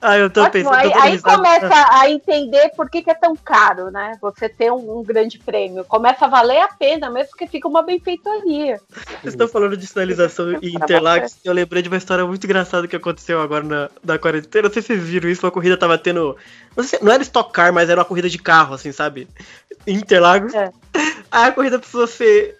Ah, 0.00 0.18
eu 0.18 0.28
tô 0.28 0.42
ótimo. 0.42 0.52
pensando. 0.70 0.74
Aí, 0.74 0.92
aí 0.92 1.20
começa 1.20 1.88
a 1.92 2.10
entender 2.10 2.70
por 2.76 2.90
que, 2.90 3.00
que 3.02 3.10
é 3.10 3.14
tão 3.14 3.34
caro, 3.34 3.90
né? 3.90 4.12
Você 4.20 4.48
ter 4.48 4.70
um, 4.70 4.98
um 4.98 5.02
grande 5.02 5.38
prêmio. 5.38 5.84
Começa 5.84 6.26
a 6.26 6.28
valer 6.28 6.60
a 6.60 6.68
pena, 6.68 7.08
mesmo 7.10 7.36
que 7.36 7.46
fica 7.46 7.66
uma 7.66 7.82
benfeitoria. 7.82 8.78
Vocês 9.22 9.32
estão 9.32 9.48
falando 9.48 9.76
de 9.76 9.86
sinalização 9.86 10.58
e 10.60 10.74
Interlagos. 10.74 11.36
Eu 11.44 11.54
lembrei 11.54 11.80
de 11.82 11.88
uma 11.88 11.96
história 11.96 12.26
muito 12.26 12.44
engraçada 12.44 12.86
que 12.86 12.96
aconteceu 12.96 13.40
agora 13.40 13.64
na, 13.64 13.88
na 14.04 14.18
quarentena. 14.18 14.68
Não 14.68 14.72
sei 14.74 14.82
se 14.82 14.88
vocês 14.88 15.02
viram 15.02 15.28
isso. 15.30 15.46
Uma 15.46 15.52
corrida 15.52 15.76
tava 15.76 15.96
tendo. 15.96 16.36
Não, 16.76 16.84
sei 16.84 16.98
se- 16.98 17.04
não 17.04 17.12
era 17.12 17.22
Stock 17.22 17.50
Car, 17.52 17.72
mas 17.72 17.88
era 17.88 17.98
uma 17.98 18.04
corrida 18.04 18.28
de 18.28 18.38
carro, 18.38 18.74
assim, 18.74 18.92
sabe? 18.92 19.26
Interlagos. 19.86 20.52
É. 20.54 20.70
Aí 21.30 21.48
a 21.48 21.52
corrida 21.52 21.78
precisou 21.78 22.06
ser. 22.06 22.56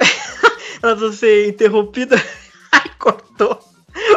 Ela 0.91 1.13
ser 1.13 1.49
interrompida. 1.49 2.17
Aí 2.73 2.91
cortou 2.99 3.59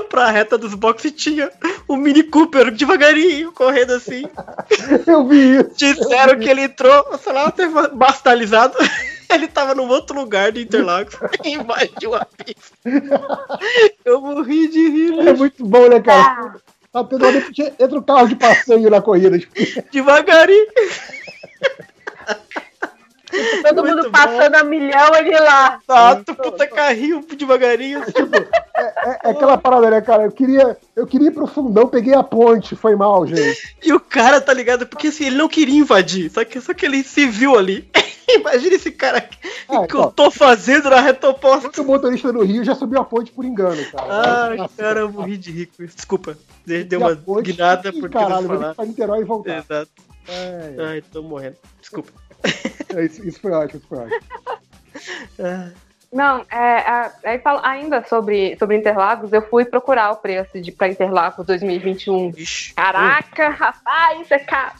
pra 0.09 0.31
reta 0.31 0.57
dos 0.57 0.73
boxes 0.73 1.11
e 1.11 1.15
tinha 1.15 1.51
o 1.87 1.95
Mini 1.95 2.23
Cooper 2.23 2.71
devagarinho 2.71 3.51
correndo 3.51 3.93
assim. 3.93 4.23
Eu 5.07 5.27
vi 5.27 5.57
isso. 5.57 5.71
Disseram 5.77 6.39
que 6.39 6.49
ele 6.49 6.63
entrou, 6.63 7.17
sei 7.17 7.33
lá, 7.33 7.53
bastalizado. 7.93 8.77
Ele 9.31 9.47
tava 9.47 9.75
num 9.75 9.87
outro 9.87 10.19
lugar 10.19 10.51
de 10.51 10.63
Interlagos 10.63 11.13
e 11.43 11.49
invadiu 11.53 12.15
a 12.15 12.25
pista. 12.25 13.21
Eu 14.03 14.19
morri 14.21 14.67
de 14.67 14.89
rir, 14.89 15.27
É 15.27 15.33
muito 15.33 15.63
bom, 15.63 15.87
né, 15.87 15.99
cara? 15.99 16.55
Ah, 16.91 17.03
Tá 17.03 17.07
entra 17.79 17.99
o 17.99 18.03
carro 18.03 18.27
de 18.27 18.35
passeio 18.35 18.89
na 18.89 18.99
corrida. 18.99 19.37
tipo, 19.37 19.53
devagarinho. 19.91 20.65
Todo 23.63 23.83
Muito 23.83 23.95
mundo 23.97 24.03
bom. 24.03 24.11
passando 24.11 24.55
a 24.55 24.63
milhão, 24.63 25.15
ele 25.15 25.39
lá. 25.39 25.79
Exato, 25.83 26.35
puta 26.35 26.67
carrinho 26.67 27.25
devagarinho. 27.35 28.01
É, 28.75 29.19
é 29.23 29.29
aquela 29.31 29.57
parada, 29.57 29.89
né, 29.89 30.01
cara? 30.01 30.23
Eu 30.23 30.31
queria, 30.31 30.77
eu 30.95 31.07
queria 31.07 31.27
ir 31.29 31.31
pro 31.31 31.47
fundão, 31.47 31.87
peguei 31.87 32.13
a 32.13 32.23
ponte, 32.23 32.75
foi 32.75 32.95
mal, 32.95 33.25
gente. 33.25 33.75
E 33.83 33.93
o 33.93 33.99
cara, 33.99 34.41
tá 34.41 34.53
ligado? 34.53 34.85
Porque 34.85 35.07
assim, 35.07 35.25
ele 35.27 35.37
não 35.37 35.47
queria 35.47 35.79
invadir, 35.79 36.29
só 36.29 36.43
que, 36.43 36.59
só 36.61 36.73
que 36.73 36.85
ele 36.85 37.01
se 37.03 37.25
viu 37.27 37.57
ali. 37.57 37.89
Imagina 38.29 38.75
esse 38.75 38.91
cara 38.91 39.17
aqui, 39.17 39.37
Ah, 39.67 39.87
que 39.87 39.95
eu 39.95 40.01
então. 40.01 40.11
tô 40.11 40.29
fazendo 40.29 40.89
na 40.89 40.99
reta 40.99 41.29
oposta. 41.29 41.63
Muito 41.63 41.83
motorista 41.83 42.31
no 42.31 42.43
Rio 42.43 42.63
já 42.63 42.75
subiu 42.75 42.99
a 42.99 43.03
ponte 43.05 43.31
por 43.31 43.43
engano, 43.43 43.83
cara. 43.91 44.49
Ai, 44.51 44.57
Nossa, 44.57 44.73
cara, 44.77 44.99
eu 44.99 45.11
morri 45.11 45.35
de 45.37 45.49
rico. 45.51 45.83
Desculpa, 45.87 46.37
deu 46.65 46.99
uma 46.99 47.15
ponte, 47.15 47.51
guinada 47.51 47.91
porque 47.91 48.09
Caralho, 48.09 48.43
eu 48.43 48.47
vou 48.47 48.57
ter 48.57 48.63
falar. 48.63 48.65
que 48.65 48.71
ir 48.71 48.75
pra 48.75 48.85
Niterói 48.85 49.21
e 49.21 49.23
voltar. 49.23 49.57
Exato. 49.57 49.89
É, 50.27 50.75
Ai, 50.89 51.01
tô 51.11 51.23
morrendo. 51.23 51.55
Desculpa. 51.81 52.11
é, 52.95 53.05
isso, 53.05 53.27
isso 53.27 53.39
foi 53.39 53.51
ótimo, 53.51 53.79
isso 53.79 53.87
foi 53.87 53.97
ótimo. 53.99 54.19
Não, 56.11 56.39
é, 56.51 57.11
aí 57.23 57.37
fala 57.39 57.61
ainda 57.63 58.03
sobre, 58.03 58.57
sobre 58.57 58.75
Interlagos, 58.77 59.31
eu 59.31 59.43
fui 59.47 59.63
procurar 59.63 60.11
o 60.11 60.15
preço 60.15 60.59
de, 60.59 60.71
pra 60.71 60.87
Interlagos 60.87 61.45
2021. 61.45 62.31
Ixi. 62.35 62.73
Caraca, 62.73 63.49
rapaz, 63.49 64.19
isso 64.21 64.33
é 64.33 64.39
caro. 64.39 64.73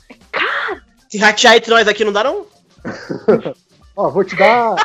Se 1.07 1.19
ratear 1.19 1.55
entre 1.55 1.69
nós 1.71 1.87
aqui 1.87 2.03
não 2.03 2.11
dá 2.11 2.23
não? 2.23 2.47
Ó, 3.95 4.09
vou 4.09 4.23
te 4.23 4.35
dar, 4.35 4.75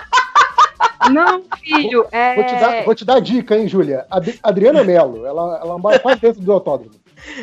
Não, 1.11 1.45
filho, 1.63 2.07
é. 2.13 2.35
vou 2.35 2.45
te 2.45 2.55
dar, 2.57 2.85
vou 2.85 2.95
te 2.95 3.05
dar 3.07 3.17
a 3.17 3.21
dica, 3.21 3.57
hein, 3.57 3.67
Júlia. 3.69 4.07
Ad- 4.11 4.39
Adriana 4.43 4.85
Mello, 4.85 5.25
ela, 5.25 5.61
ela 5.63 5.79
mora 5.79 5.99
quase 5.99 6.21
dentro 6.21 6.43
do 6.43 6.53
autódromo. 6.53 6.95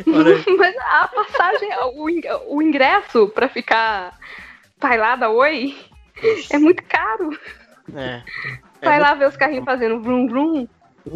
Mas 0.06 0.76
a 0.78 1.08
passagem, 1.08 1.70
o, 1.96 2.08
in- 2.10 2.22
o 2.48 2.62
ingresso 2.62 3.28
ficar 4.82 4.88
bailada 4.88 5.30
oi 5.30 5.76
é 6.52 6.58
muito 6.58 6.84
caro. 6.84 7.38
É. 7.96 8.22
Vai 8.84 8.98
É 8.98 9.00
lá 9.00 9.14
ver 9.14 9.28
os 9.28 9.38
carrinhos 9.38 9.66
fazendo 9.66 10.02
vrum 10.02 10.28
vrum. 10.28 10.68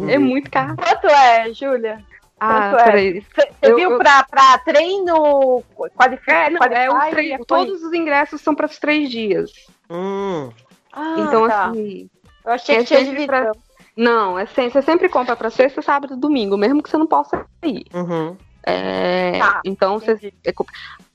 É 0.08 0.18
muito 0.18 0.50
caro. 0.50 0.76
Quanto 0.76 1.06
é, 1.06 1.52
Júlia? 1.52 2.02
Ah, 2.38 2.70
Quanto 2.70 2.80
é? 2.80 2.84
peraí. 2.84 3.20
Você 3.34 3.48
Eu- 3.62 3.76
viu 3.76 3.90
eu- 3.92 3.98
pra, 3.98 4.24
pra 4.24 4.58
treino, 4.58 5.62
qualificar? 5.94 6.46
É, 6.46 6.50
não, 6.50 6.60
é 6.62 6.90
o 6.90 7.10
tre- 7.10 7.38
todos 7.46 7.82
os 7.82 7.92
ingressos 7.92 8.40
são 8.40 8.54
para 8.54 8.66
os 8.66 8.78
três 8.78 9.08
dias. 9.10 9.50
Hum. 9.88 10.50
Ah, 10.92 11.14
então, 11.18 11.48
tá. 11.48 11.66
assim. 11.66 12.10
Eu 12.44 12.52
achei 12.52 12.76
é 12.76 12.84
que 12.84 12.84
tinha 13.04 13.26
pra-. 13.26 13.52
Não, 13.96 14.38
é 14.38 14.44
sempre, 14.46 14.72
você 14.72 14.82
sempre 14.82 15.08
compra 15.08 15.34
para 15.36 15.48
sexta, 15.50 15.80
sábado 15.80 16.14
e 16.14 16.20
domingo, 16.20 16.56
mesmo 16.58 16.82
que 16.82 16.90
você 16.90 16.98
não 16.98 17.06
possa 17.06 17.46
ir. 17.64 17.86
Uhum. 17.94 18.36
É, 18.66 19.38
Tá, 19.38 19.60
então 19.64 19.98
você. 19.98 20.12
entendi. 20.12 20.34
é 20.44 20.52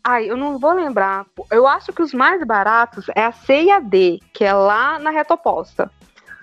Ai, 0.04 0.30
eu 0.32 0.38
não 0.38 0.58
vou 0.58 0.74
lembrar. 0.74 1.26
Eu 1.52 1.68
acho 1.68 1.92
que 1.94 2.02
os 2.02 2.14
mais 2.14 2.42
baratos 2.44 3.06
é 3.16 3.24
a 3.26 3.32
C 3.32 3.64
e 3.64 3.72
a 3.72 3.80
D, 3.80 4.20
que 4.34 4.44
é 4.44 4.54
lá 4.54 4.98
na 4.98 5.12
reta 5.12 5.34
oposta, 5.36 5.92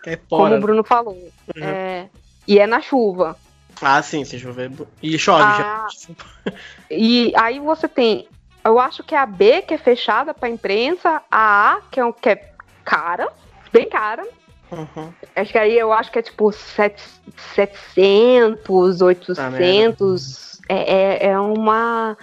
Que 0.04 0.10
é 0.10 0.16
como 0.28 0.54
o 0.54 0.60
Bruno 0.60 0.84
falou. 0.84 1.14
Uhum. 1.56 1.64
É, 1.64 2.08
e 2.46 2.58
é 2.58 2.66
na 2.66 2.80
chuva. 2.80 3.36
Ah, 3.82 4.00
sim, 4.02 4.24
se 4.24 4.38
chover. 4.38 4.70
E 5.02 5.18
chove, 5.18 5.42
Ah. 5.44 5.86
já. 5.88 6.52
E 6.90 7.32
aí 7.36 7.58
você 7.60 7.86
tem, 7.88 8.28
eu 8.64 8.78
acho 8.78 9.02
que 9.02 9.14
é 9.14 9.18
a 9.18 9.26
B 9.26 9.62
que 9.62 9.74
é 9.74 9.78
fechada 9.78 10.32
para 10.32 10.48
imprensa, 10.48 11.20
a 11.30 11.72
A 11.74 11.80
que 11.90 11.98
é, 12.00 12.04
um, 12.04 12.12
que 12.12 12.28
é 12.30 12.52
cara, 12.84 13.28
bem 13.72 13.88
cara. 13.88 14.26
Uhum. 14.70 15.12
Acho 15.36 15.52
que 15.52 15.58
aí 15.58 15.78
eu 15.78 15.92
acho 15.92 16.10
que 16.12 16.18
é 16.18 16.22
tipo 16.22 16.50
sete- 16.52 17.02
700, 17.54 19.00
800. 19.02 20.57
É, 20.68 21.26
é, 21.26 21.26
é 21.30 21.38
uma. 21.40 22.16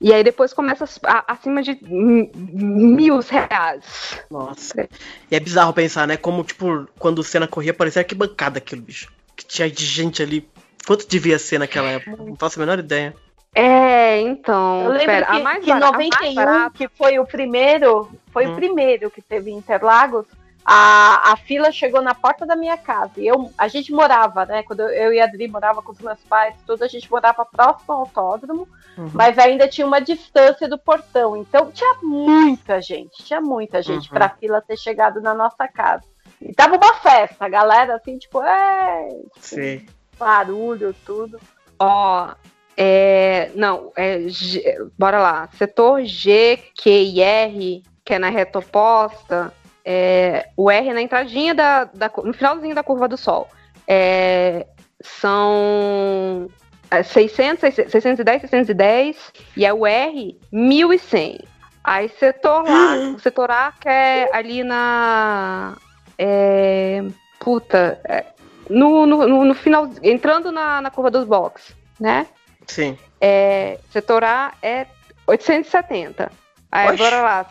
E 0.00 0.12
aí 0.12 0.22
depois 0.22 0.52
começa 0.52 0.84
a- 1.04 1.24
acima 1.32 1.62
de 1.62 1.78
mil 1.82 3.20
reais. 3.20 4.20
Nossa. 4.30 4.88
E 5.30 5.36
é 5.36 5.40
bizarro 5.40 5.72
pensar, 5.72 6.06
né? 6.06 6.16
Como, 6.16 6.44
tipo, 6.44 6.86
quando 6.98 7.20
o 7.20 7.24
Senna 7.24 7.46
corria, 7.48 7.72
parecia 7.72 8.04
que 8.04 8.14
bancada 8.14 8.58
aquilo, 8.58 8.82
bicho. 8.82 9.10
Que 9.36 9.44
tinha 9.46 9.70
de 9.70 9.84
gente 9.84 10.22
ali. 10.22 10.48
Quanto 10.86 11.08
devia 11.08 11.38
ser 11.38 11.58
naquela 11.58 11.88
época? 11.90 12.22
Não 12.22 12.36
faço 12.36 12.58
a 12.58 12.66
menor 12.66 12.78
ideia. 12.78 13.14
É, 13.54 14.20
então. 14.20 14.82
Eu 14.84 14.90
lembro 14.90 15.06
pera, 15.06 15.26
que, 15.26 15.32
a 15.32 15.38
mais 15.40 15.64
que 15.64 15.70
bara- 15.70 15.86
a 15.88 15.92
mais 15.92 16.08
91, 16.10 16.34
barata- 16.34 16.70
que 16.76 16.88
foi 16.88 17.18
o 17.18 17.24
primeiro, 17.24 18.10
foi 18.32 18.46
Hum. 18.46 18.52
o 18.52 18.56
primeiro 18.56 19.10
que 19.10 19.22
teve 19.22 19.50
em 19.50 19.56
Interlagos, 19.56 20.26
a, 20.64 21.32
a 21.32 21.36
fila 21.36 21.70
chegou 21.70 22.00
na 22.00 22.14
porta 22.14 22.46
da 22.46 22.56
minha 22.56 22.76
casa. 22.76 23.12
E 23.18 23.26
eu, 23.26 23.52
a 23.58 23.68
gente 23.68 23.92
morava, 23.92 24.46
né? 24.46 24.62
Quando 24.62 24.80
eu, 24.80 24.88
eu 24.88 25.12
e 25.12 25.20
a 25.20 25.24
Adri 25.24 25.46
morava 25.48 25.82
com 25.82 25.92
os 25.92 26.00
meus 26.00 26.18
pais, 26.20 26.54
tudo, 26.66 26.82
a 26.82 26.88
gente 26.88 27.10
morava 27.10 27.44
próximo 27.44 27.92
ao 27.92 28.00
autódromo, 28.00 28.66
Uhum. 28.96 29.10
mas 29.12 29.36
ainda 29.38 29.66
tinha 29.66 29.86
uma 29.86 30.00
distância 30.00 30.68
do 30.68 30.78
portão. 30.78 31.36
Então 31.36 31.70
tinha 31.72 31.96
muita 32.02 32.80
gente, 32.80 33.24
tinha 33.24 33.40
muita 33.40 33.82
gente 33.82 34.08
Uhum. 34.08 34.14
pra 34.14 34.28
fila 34.28 34.62
ter 34.62 34.76
chegado 34.78 35.20
na 35.20 35.34
nossa 35.34 35.66
casa. 35.68 36.04
E 36.40 36.52
tava 36.54 36.76
uma 36.76 36.94
festa, 36.94 37.44
a 37.44 37.48
galera 37.48 37.96
assim, 37.96 38.16
tipo, 38.18 38.40
é, 38.42 39.08
Sei. 39.40 39.86
barulho, 40.18 40.94
tudo. 41.04 41.40
Ó, 41.78 42.32
é, 42.76 43.50
não, 43.54 43.92
é, 43.96 44.20
G- 44.28 44.62
bora 44.98 45.18
lá. 45.20 45.48
Setor 45.58 46.04
G, 46.04 46.56
Q 46.76 46.90
e 46.90 47.20
R, 47.20 47.82
que 48.04 48.14
é 48.14 48.18
na 48.18 48.28
reta 48.28 48.58
oposta, 48.60 49.52
é, 49.84 50.48
o 50.56 50.70
R 50.70 50.92
na 50.92 51.02
entradinha 51.02 51.54
da, 51.54 51.84
da 51.84 52.10
no 52.22 52.32
finalzinho 52.32 52.74
da 52.74 52.82
curva 52.82 53.06
do 53.06 53.16
Sol. 53.16 53.48
É, 53.86 54.66
são 55.02 56.48
é, 56.90 57.02
600, 57.02 57.74
610, 57.74 58.40
610 58.42 59.32
e 59.56 59.66
é 59.66 59.72
o 59.72 59.86
R 59.86 60.38
1100. 60.50 61.40
Aí 61.82 62.08
setor 62.08 62.64
lá, 62.64 62.94
o 63.14 63.18
setor 63.18 63.50
A 63.50 63.72
que 63.78 63.88
é 63.88 64.30
ali 64.32 64.64
na 64.64 65.76
é, 66.18 67.02
puta, 67.38 68.00
é, 68.04 68.24
no, 68.70 69.04
no, 69.04 69.44
no, 69.44 69.54
final, 69.54 69.90
entrando 70.02 70.50
na, 70.50 70.80
na 70.80 70.90
curva 70.90 71.10
dos 71.10 71.24
box, 71.24 71.74
né? 72.00 72.26
Sim. 72.66 72.96
É, 73.20 73.78
setor 73.90 74.24
A 74.24 74.54
é 74.62 74.86
870. 75.26 76.30
Aí 76.72 76.88
Oxe. 76.88 76.98
bora 76.98 77.20
lá. 77.20 77.46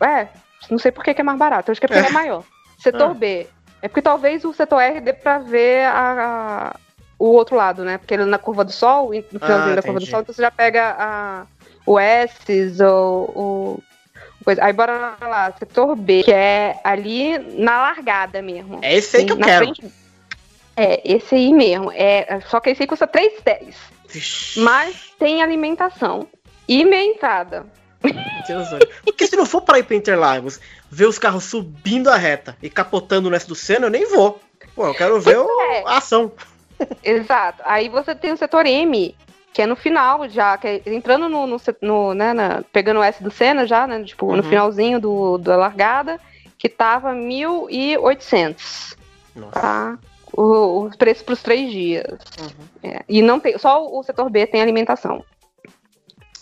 É, 0.00 0.28
não 0.70 0.78
sei 0.78 0.90
por 0.92 1.02
que, 1.04 1.14
que 1.14 1.20
é 1.20 1.24
mais 1.24 1.38
barato. 1.38 1.70
Eu 1.70 1.72
acho 1.72 1.80
que 1.80 1.86
é 1.86 1.88
porque 1.88 2.04
É. 2.06 2.08
é 2.08 2.12
maior. 2.12 2.44
Setor 2.78 3.10
Ah. 3.10 3.14
B. 3.14 3.46
É 3.80 3.88
porque 3.88 4.02
talvez 4.02 4.44
o 4.44 4.52
setor 4.52 4.80
R 4.80 5.00
dê 5.00 5.12
pra 5.12 5.38
ver 5.38 5.84
a- 5.86 6.72
a- 6.72 6.76
o 7.18 7.26
outro 7.26 7.56
lado, 7.56 7.84
né? 7.84 7.98
Porque 7.98 8.14
ele 8.14 8.24
na 8.24 8.38
curva 8.38 8.64
do 8.64 8.72
sol, 8.72 9.10
no 9.12 9.40
finalzinho 9.40 9.72
Ah, 9.72 9.76
da 9.76 9.82
curva 9.82 10.00
do 10.00 10.06
sol, 10.06 10.20
então 10.20 10.34
você 10.34 10.42
já 10.42 10.50
pega 10.50 10.96
a, 10.98 11.46
o 11.86 11.98
S 11.98 12.82
ou 12.82 13.24
o. 13.36 13.82
Coisa. 14.44 14.64
Aí 14.64 14.72
bora 14.72 15.14
lá, 15.20 15.52
setor 15.56 15.94
B, 15.94 16.22
que 16.24 16.32
é 16.32 16.80
ali 16.82 17.38
na 17.60 17.80
largada 17.82 18.42
mesmo. 18.42 18.80
É 18.82 18.94
esse 18.94 19.16
aí 19.18 19.24
que 19.24 19.32
eu 19.32 19.36
quero. 19.38 19.64
frente- 19.66 19.92
É, 20.76 21.00
esse 21.04 21.34
aí 21.34 21.52
mesmo. 21.52 21.92
É, 21.92 22.40
só 22.48 22.58
que 22.58 22.70
esse 22.70 22.82
aí 22.82 22.86
custa 22.86 23.06
3,10. 23.06 23.76
Vixe, 24.08 24.58
Mas 24.60 25.12
tem 25.18 25.42
alimentação 25.42 26.26
e 26.66 26.84
meia 26.84 27.10
entrada. 27.14 27.66
Porque 29.04 29.26
se 29.26 29.36
não 29.36 29.46
for 29.46 29.60
pra 29.62 29.78
ir 29.78 29.84
pra 29.84 29.96
Interlagos, 29.96 30.60
ver 30.90 31.06
os 31.06 31.18
carros 31.18 31.44
subindo 31.44 32.08
a 32.10 32.16
reta 32.16 32.56
e 32.62 32.68
capotando 32.68 33.28
o 33.28 33.34
S 33.34 33.46
do 33.46 33.54
Senna, 33.54 33.86
eu 33.86 33.90
nem 33.90 34.08
vou. 34.10 34.40
Pô, 34.74 34.86
eu 34.86 34.94
quero 34.94 35.20
ver 35.20 35.36
é. 35.36 35.82
a 35.86 35.98
ação. 35.98 36.32
Exato. 37.02 37.62
Aí 37.64 37.88
você 37.88 38.14
tem 38.14 38.32
o 38.32 38.36
setor 38.36 38.66
M, 38.66 39.14
que 39.52 39.62
é 39.62 39.66
no 39.66 39.76
final 39.76 40.28
já, 40.28 40.56
que 40.56 40.66
é 40.66 40.82
entrando 40.86 41.28
no, 41.28 41.46
no, 41.46 41.56
no, 41.80 42.14
né, 42.14 42.32
na- 42.32 42.62
pegando 42.72 43.00
o 43.00 43.02
S 43.02 43.22
do 43.22 43.30
Senna 43.30 43.66
já, 43.66 43.86
né? 43.86 44.02
Tipo, 44.02 44.26
no 44.34 44.42
Uhum. 44.42 44.48
finalzinho 44.48 45.00
do, 45.00 45.38
da 45.38 45.56
largada, 45.56 46.18
que 46.58 46.68
tava 46.68 47.12
1.800, 47.12 48.96
Nossa. 49.36 49.60
tá? 49.60 49.98
O, 50.32 50.86
o 50.86 50.96
preço 50.96 51.24
para 51.24 51.34
os 51.34 51.42
três 51.42 51.70
dias. 51.70 52.18
Uhum. 52.40 52.48
É, 52.90 53.02
e 53.08 53.20
não 53.20 53.38
tem, 53.38 53.58
só 53.58 53.86
o 53.86 54.02
setor 54.02 54.30
B 54.30 54.46
tem 54.46 54.62
alimentação. 54.62 55.24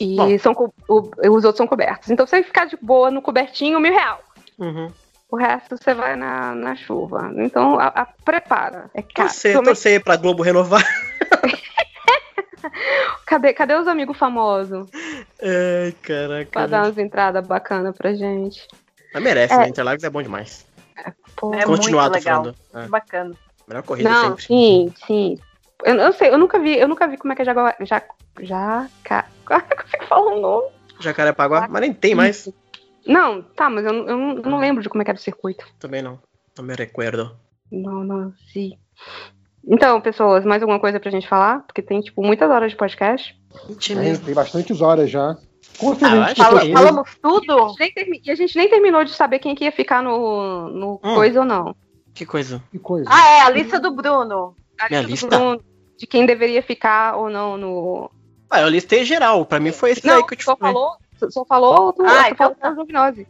E 0.01 0.17
Bom. 0.17 0.39
são, 0.39 0.55
co- 0.55 0.73
o- 0.89 1.11
os 1.29 1.45
outros 1.45 1.57
são 1.59 1.67
cobertos. 1.67 2.11
Então 2.11 2.27
você 2.27 2.43
ficar 2.43 2.65
de 2.67 2.77
boa 2.81 3.11
no 3.11 3.21
cobertinho, 3.21 3.79
mil 3.79 3.93
real. 3.93 4.21
Uhum. 4.59 4.91
O 5.31 5.37
resto 5.37 5.77
você 5.77 5.95
vai 5.95 6.17
na, 6.17 6.55
na 6.55 6.75
chuva. 6.75 7.31
Então, 7.37 7.79
a, 7.79 7.87
a- 7.89 8.09
prepara. 8.25 8.91
É 8.95 9.03
caro. 9.03 9.15
Torcer, 9.29 9.53
Principalmente- 9.53 9.65
torcer 9.67 10.03
pra 10.03 10.17
Globo 10.17 10.43
renovar. 10.43 10.83
Cadê, 13.27 13.53
cadê 13.55 13.75
os 13.75 13.87
amigos 13.89 14.19
famosos? 14.19 14.89
Ai, 15.43 15.93
caraca. 16.03 16.51
Pra 16.51 16.67
dar 16.67 16.85
umas 16.85 16.99
entradas 16.99 17.47
bacanas 17.47 17.97
pra 17.97 18.13
gente. 18.13 18.67
Mas 19.15 19.23
merece, 19.23 19.55
É. 19.55 19.59
né? 19.59 19.69
Interlagos 19.69 20.03
é 20.05 20.11
bom 20.11 20.23
demais. 20.23 20.67
Pô. 21.37 21.55
É 21.55 21.65
Continuar, 21.65 22.11
muito 22.11 22.13
tô 22.13 22.19
legal. 22.19 22.43
falando. 22.43 22.57
É, 22.75 22.89
Bacana. 22.89 23.35
melhor 23.69 23.83
corrida 23.83 24.11
Não, 24.11 24.25
sempre. 24.31 24.45
sim, 24.45 24.95
sim. 25.07 25.39
Eu, 25.85 25.95
eu 25.97 26.13
sei, 26.13 26.31
eu 26.31 26.39
nunca 26.39 26.59
vi, 26.59 26.77
eu 26.79 26.89
nunca 26.89 27.07
vi 27.09 27.17
como 27.17 27.33
é 27.33 27.37
que 27.37 27.43
é 27.43 27.45
Jaguar. 27.45 27.77
Já. 27.81 28.03
Já. 28.41 28.89
Ca... 29.05 29.27
Como 29.47 29.61
é 29.61 29.99
que 29.99 30.07
fala 30.07 30.35
o 30.35 30.41
nome? 30.41 30.69
Jacarepaguá, 31.01 31.67
mas 31.69 31.81
nem 31.81 31.93
tem 31.93 32.15
mais. 32.15 32.49
Não, 33.07 33.43
tá, 33.43 33.69
mas 33.71 33.85
eu, 33.85 33.93
não- 33.93 34.07
eu, 34.09 34.17
não, 34.17 34.37
eu 34.37 34.51
não 34.51 34.59
lembro 34.61 34.83
de 34.83 34.89
como 34.89 35.01
é 35.03 35.05
que 35.05 35.11
era 35.11 35.19
o 35.19 35.21
circuito. 35.21 35.67
Também 35.81 36.03
não. 36.03 36.19
Não 36.57 36.65
me 36.65 36.75
recuerdo. 36.75 37.37
Não, 37.73 38.05
não, 38.05 38.33
sim. 38.53 38.79
Então, 39.67 40.01
pessoas, 40.01 40.45
mais 40.45 40.63
alguma 40.63 40.79
coisa 40.79 41.01
pra 41.01 41.11
gente 41.11 41.27
falar? 41.29 41.61
Porque 41.67 41.83
tem, 41.83 42.01
tipo, 42.01 42.23
muitas 42.23 42.51
horas 42.51 42.71
de 42.71 42.77
podcast. 42.77 43.35
Mentira 43.69 44.01
Tem, 44.01 44.11
mesmo. 44.11 44.25
tem 44.27 44.35
bastantes 44.35 44.81
horas 44.81 45.11
já. 45.11 45.31
Ah, 45.33 46.35
Fala- 46.37 46.61
que- 46.61 46.73
falamos 46.73 47.09
E 47.09 47.13
a, 47.13 47.29
tudo? 47.29 47.69
gente 47.69 47.79
nem 47.81 47.93
termi- 47.93 48.23
e 48.25 48.31
a 48.31 48.35
gente 48.35 48.57
nem 48.57 48.69
terminou 48.69 49.05
de 49.05 49.13
saber 49.13 49.39
quem 49.39 49.55
que 49.55 49.65
ia 49.65 49.73
ficar 49.73 50.03
no, 50.03 50.69
no 50.69 50.93
Hum. 51.03 51.15
coisa 51.15 51.41
ou 51.41 51.47
não. 51.47 51.75
Que 52.15 52.25
coisa. 52.27 52.63
que 52.71 52.79
coisa. 52.79 53.09
Ah, 53.11 53.27
é, 53.29 53.41
a 53.43 53.51
lista 53.51 53.81
do 53.81 53.91
Bruno. 53.91 54.55
A 54.81 54.89
Minha 54.89 55.03
do 55.03 55.09
lista? 55.09 55.27
Bruno, 55.27 55.63
de 56.01 56.07
quem 56.07 56.25
deveria 56.25 56.63
ficar 56.63 57.15
ou 57.17 57.29
não 57.29 57.59
no. 57.59 58.11
Ah, 58.51 58.63
eu 58.63 58.69
listei 58.69 59.05
geral. 59.05 59.45
Pra 59.45 59.61
mim 59.61 59.71
foi 59.71 59.91
esse 59.91 60.07
Não, 60.07 60.17
aí 60.17 60.27
que 60.27 60.33
eu 60.33 60.39
te 60.39 60.45
só 60.45 60.57
falei. 60.57 60.73
falou, 60.73 60.97
só 61.29 61.45
falou 61.45 61.93
do, 61.93 62.03
Ah, 62.07 62.23
só 62.23 62.29
então 62.29 62.37
falou 62.37 62.55
tá. 62.57 62.75
Giovinazzi. 62.75 63.29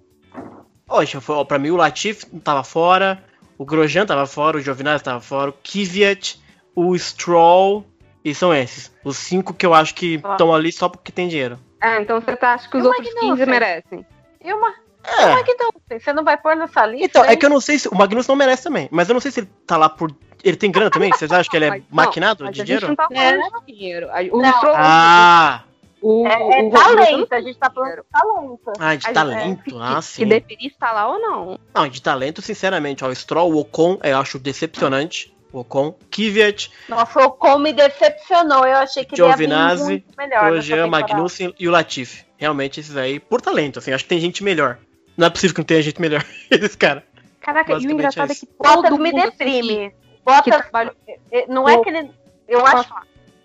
Poxa, 0.86 1.20
foi, 1.20 1.34
ó, 1.34 1.44
pra 1.44 1.58
mim 1.58 1.70
o 1.70 1.76
Latif 1.76 2.24
tava 2.44 2.62
fora, 2.62 3.22
o 3.58 3.64
Grosjean 3.64 4.06
tava 4.06 4.24
fora, 4.24 4.56
o 4.56 4.60
Giovinazzi 4.60 5.02
tava 5.02 5.20
fora, 5.20 5.50
o 5.50 5.52
Kvyat, 5.52 6.40
o 6.74 6.96
Stroll, 6.96 7.84
e 8.24 8.32
são 8.34 8.54
esses. 8.54 8.92
Os 9.04 9.16
cinco 9.16 9.52
que 9.52 9.66
eu 9.66 9.74
acho 9.74 9.92
que 9.94 10.14
estão 10.14 10.54
ali 10.54 10.70
só 10.70 10.88
porque 10.88 11.10
tem 11.10 11.26
dinheiro. 11.26 11.58
Ah, 11.80 12.00
então 12.00 12.20
você 12.20 12.36
tá, 12.36 12.54
acha 12.54 12.68
que 12.70 12.76
os 12.76 12.84
E 12.84 12.86
o 12.86 12.90
outros 12.90 13.06
Magnussen? 13.14 13.30
15 13.36 13.46
merecem. 13.50 14.06
E 14.44 14.52
uma. 14.52 14.74
É. 15.04 15.16
Como 15.26 15.38
é 15.38 15.42
que 15.44 15.54
não? 15.54 15.70
Você 15.98 16.12
não 16.12 16.24
vai 16.24 16.36
pôr 16.36 16.54
nessa 16.56 16.84
lista? 16.86 17.06
Então, 17.06 17.24
é 17.24 17.32
hein? 17.32 17.38
que 17.38 17.46
eu 17.46 17.50
não 17.50 17.60
sei 17.60 17.78
se. 17.78 17.88
O 17.88 17.94
Magnus 17.94 18.26
não 18.28 18.36
merece 18.36 18.64
também, 18.64 18.88
mas 18.90 19.08
eu 19.08 19.14
não 19.14 19.20
sei 19.20 19.30
se 19.30 19.40
ele 19.40 19.48
tá 19.66 19.76
lá 19.76 19.88
por. 19.88 20.10
Ele 20.44 20.56
tem 20.56 20.70
grana 20.70 20.90
também? 20.90 21.10
Vocês 21.10 21.30
acham 21.32 21.50
que 21.50 21.56
ele 21.56 21.64
é 21.66 21.70
Mas 21.70 21.80
não, 21.80 21.86
maquinado 21.90 22.44
Mas 22.44 22.54
de 22.54 22.62
a 22.62 22.64
gente 22.64 22.78
dinheiro? 22.80 22.88
não 22.88 22.96
tá 22.96 23.08
É. 23.10 23.30
falando 23.38 23.66
de 23.66 23.72
dinheiro. 23.74 24.08
A- 24.10 24.20
O 24.36 24.40
Não. 24.42 24.52
Stroll- 24.54 24.74
Ah! 24.76 25.64
o, 26.02 26.26
É, 26.26 26.32
é 26.32 26.62
o- 26.64 26.70
talento, 26.70 27.32
a 27.32 27.40
gente 27.40 27.58
tá 27.58 27.70
falando 27.70 27.96
de 27.96 28.02
talento. 28.10 28.72
Ah, 28.78 28.94
de 28.94 29.06
a- 29.06 29.12
talento. 29.12 29.64
que, 29.64 29.76
Ah, 29.78 29.96
que 29.96 30.02
sim. 30.02 30.26
deveria 30.26 30.68
estar 30.68 30.92
lá 30.92 31.08
ou 31.08 31.18
não. 31.18 31.58
Não, 31.74 31.88
de 31.88 32.00
talento, 32.00 32.40
sinceramente, 32.40 33.04
ó, 33.04 33.08
o 33.08 33.14
Stroll, 33.14 33.52
o 33.52 33.58
Ocon, 33.58 33.98
eu 34.02 34.18
acho 34.18 34.38
decepcionante. 34.38 35.34
O 35.52 35.60
Ocon, 35.60 35.96
Kvyat, 36.12 36.70
Nossa, 36.88 37.18
o 37.20 37.24
Ocon 37.24 37.58
me 37.58 37.72
decepcionou. 37.72 38.64
Eu 38.64 38.76
achei 38.78 39.04
que 39.04 39.16
Giovinazzi, 39.16 39.82
ele 39.82 39.92
ia 39.94 39.98
vir 39.98 40.04
muito 40.06 40.16
melhor. 40.16 40.50
Grosjean. 40.52 40.86
Magnussen 40.86 41.54
e 41.58 41.66
o 41.68 41.72
Latifi. 41.72 42.24
Realmente, 42.38 42.78
esses 42.80 42.96
aí, 42.96 43.18
por 43.18 43.40
talento, 43.42 43.78
assim, 43.80 43.92
acho 43.92 44.04
que 44.04 44.08
tem 44.10 44.20
gente 44.20 44.44
melhor. 44.44 44.78
Não 45.16 45.26
é 45.26 45.30
possível 45.30 45.54
que 45.54 45.60
não 45.60 45.66
tenha 45.66 45.82
gente 45.82 46.00
melhor. 46.00 46.24
Esses 46.50 46.74
caras. 46.76 47.02
Caraca, 47.40 47.72
e 47.72 47.74
o 47.74 47.76
Basicamente 47.76 47.94
engraçado 47.98 48.30
é 48.30 48.32
é 48.32 48.36
que 48.36 48.48
Bottas 48.58 48.90
todo 48.90 48.98
me 49.02 49.12
mundo 49.12 49.22
deprime. 49.22 49.90
que 49.90 49.94
Bottas, 50.24 50.56
trabalha- 50.56 50.94
eh, 51.32 51.46
não 51.48 51.68
é 51.68 51.82
que 51.82 51.88
ele. 51.88 52.10
Eu 52.48 52.64
acho. 52.66 52.92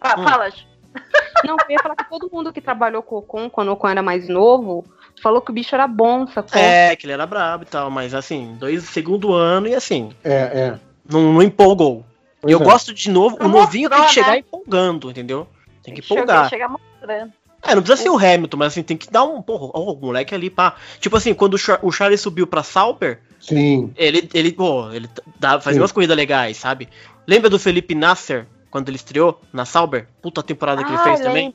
Ah, 0.01 0.19
Hum. 0.19 0.23
Fala, 0.23 0.49
Ju. 0.49 0.57
Não, 1.45 1.55
eu 1.67 1.71
ia 1.71 1.79
falar 1.79 1.95
que 1.95 2.09
todo 2.09 2.29
mundo 2.31 2.51
que 2.53 2.61
trabalhou 2.61 3.01
com 3.03 3.15
o 3.15 3.17
Ocon, 3.19 3.49
quando 3.49 3.67
o 3.69 3.71
Ocon 3.73 3.89
era 3.89 4.01
mais 4.01 4.27
novo, 4.29 4.85
falou 5.21 5.41
que 5.41 5.51
o 5.51 5.53
bicho 5.53 5.75
era 5.75 5.87
bom, 5.87 6.25
sacou? 6.27 6.59
É, 6.59 6.95
que 6.95 7.05
ele 7.05 7.13
era 7.13 7.25
brabo 7.25 7.63
e 7.63 7.67
tal, 7.67 7.89
mas 7.91 8.13
assim, 8.13 8.55
dois 8.57 8.83
segundo 8.85 9.33
ano 9.33 9.67
e 9.67 9.75
assim, 9.75 10.11
É, 10.23 10.33
é. 10.33 10.79
não, 11.09 11.33
não 11.33 11.41
empolgou. 11.41 12.05
Pois 12.41 12.51
eu 12.53 12.61
é. 12.61 12.63
gosto 12.63 12.93
de 12.93 13.09
novo, 13.09 13.35
o 13.37 13.43
Não 13.43 13.49
novinho 13.49 13.89
tem 13.89 13.97
que 13.97 14.03
mostrou, 14.03 14.23
chegar 14.23 14.33
né? 14.35 14.39
empolgando, 14.39 15.09
entendeu? 15.11 15.47
Tem 15.83 15.93
que 15.93 15.99
empolgar. 16.01 16.49
Chega 16.49 16.67
mostrando. 16.69 17.33
É, 17.67 17.73
não 17.73 17.81
precisa 17.81 18.03
ser 18.03 18.09
o 18.09 18.17
Hamilton, 18.17 18.57
mas 18.57 18.67
assim, 18.67 18.83
tem 18.83 18.95
que 18.95 19.11
dar 19.11 19.23
um. 19.23 19.41
Porra, 19.41 19.71
ó, 19.73 19.93
o 19.93 19.99
moleque 19.99 20.35
ali, 20.35 20.49
pá. 20.49 20.75
Tipo 20.99 21.17
assim, 21.17 21.33
quando 21.33 21.55
o, 21.55 21.57
Char 21.57 21.79
o 21.81 21.91
Charlie 21.91 22.17
subiu 22.17 22.45
pra 22.45 22.61
Sauber, 22.63 23.19
Sim. 23.39 23.91
ele, 23.97 24.29
ele, 24.33 24.51
pô, 24.51 24.91
ele 24.91 25.09
dá, 25.39 25.59
fazia 25.59 25.75
Sim. 25.75 25.81
umas 25.81 25.91
corridas 25.91 26.15
legais, 26.15 26.57
sabe? 26.57 26.87
Lembra 27.27 27.49
do 27.49 27.57
Felipe 27.57 27.95
Nasser, 27.95 28.45
quando 28.69 28.89
ele 28.89 28.97
estreou 28.97 29.41
na 29.51 29.65
Sauber? 29.65 30.07
Puta 30.21 30.43
temporada 30.43 30.83
que 30.83 30.91
ele 30.91 30.99
Ah, 30.99 31.03
fez 31.03 31.21
também. 31.21 31.53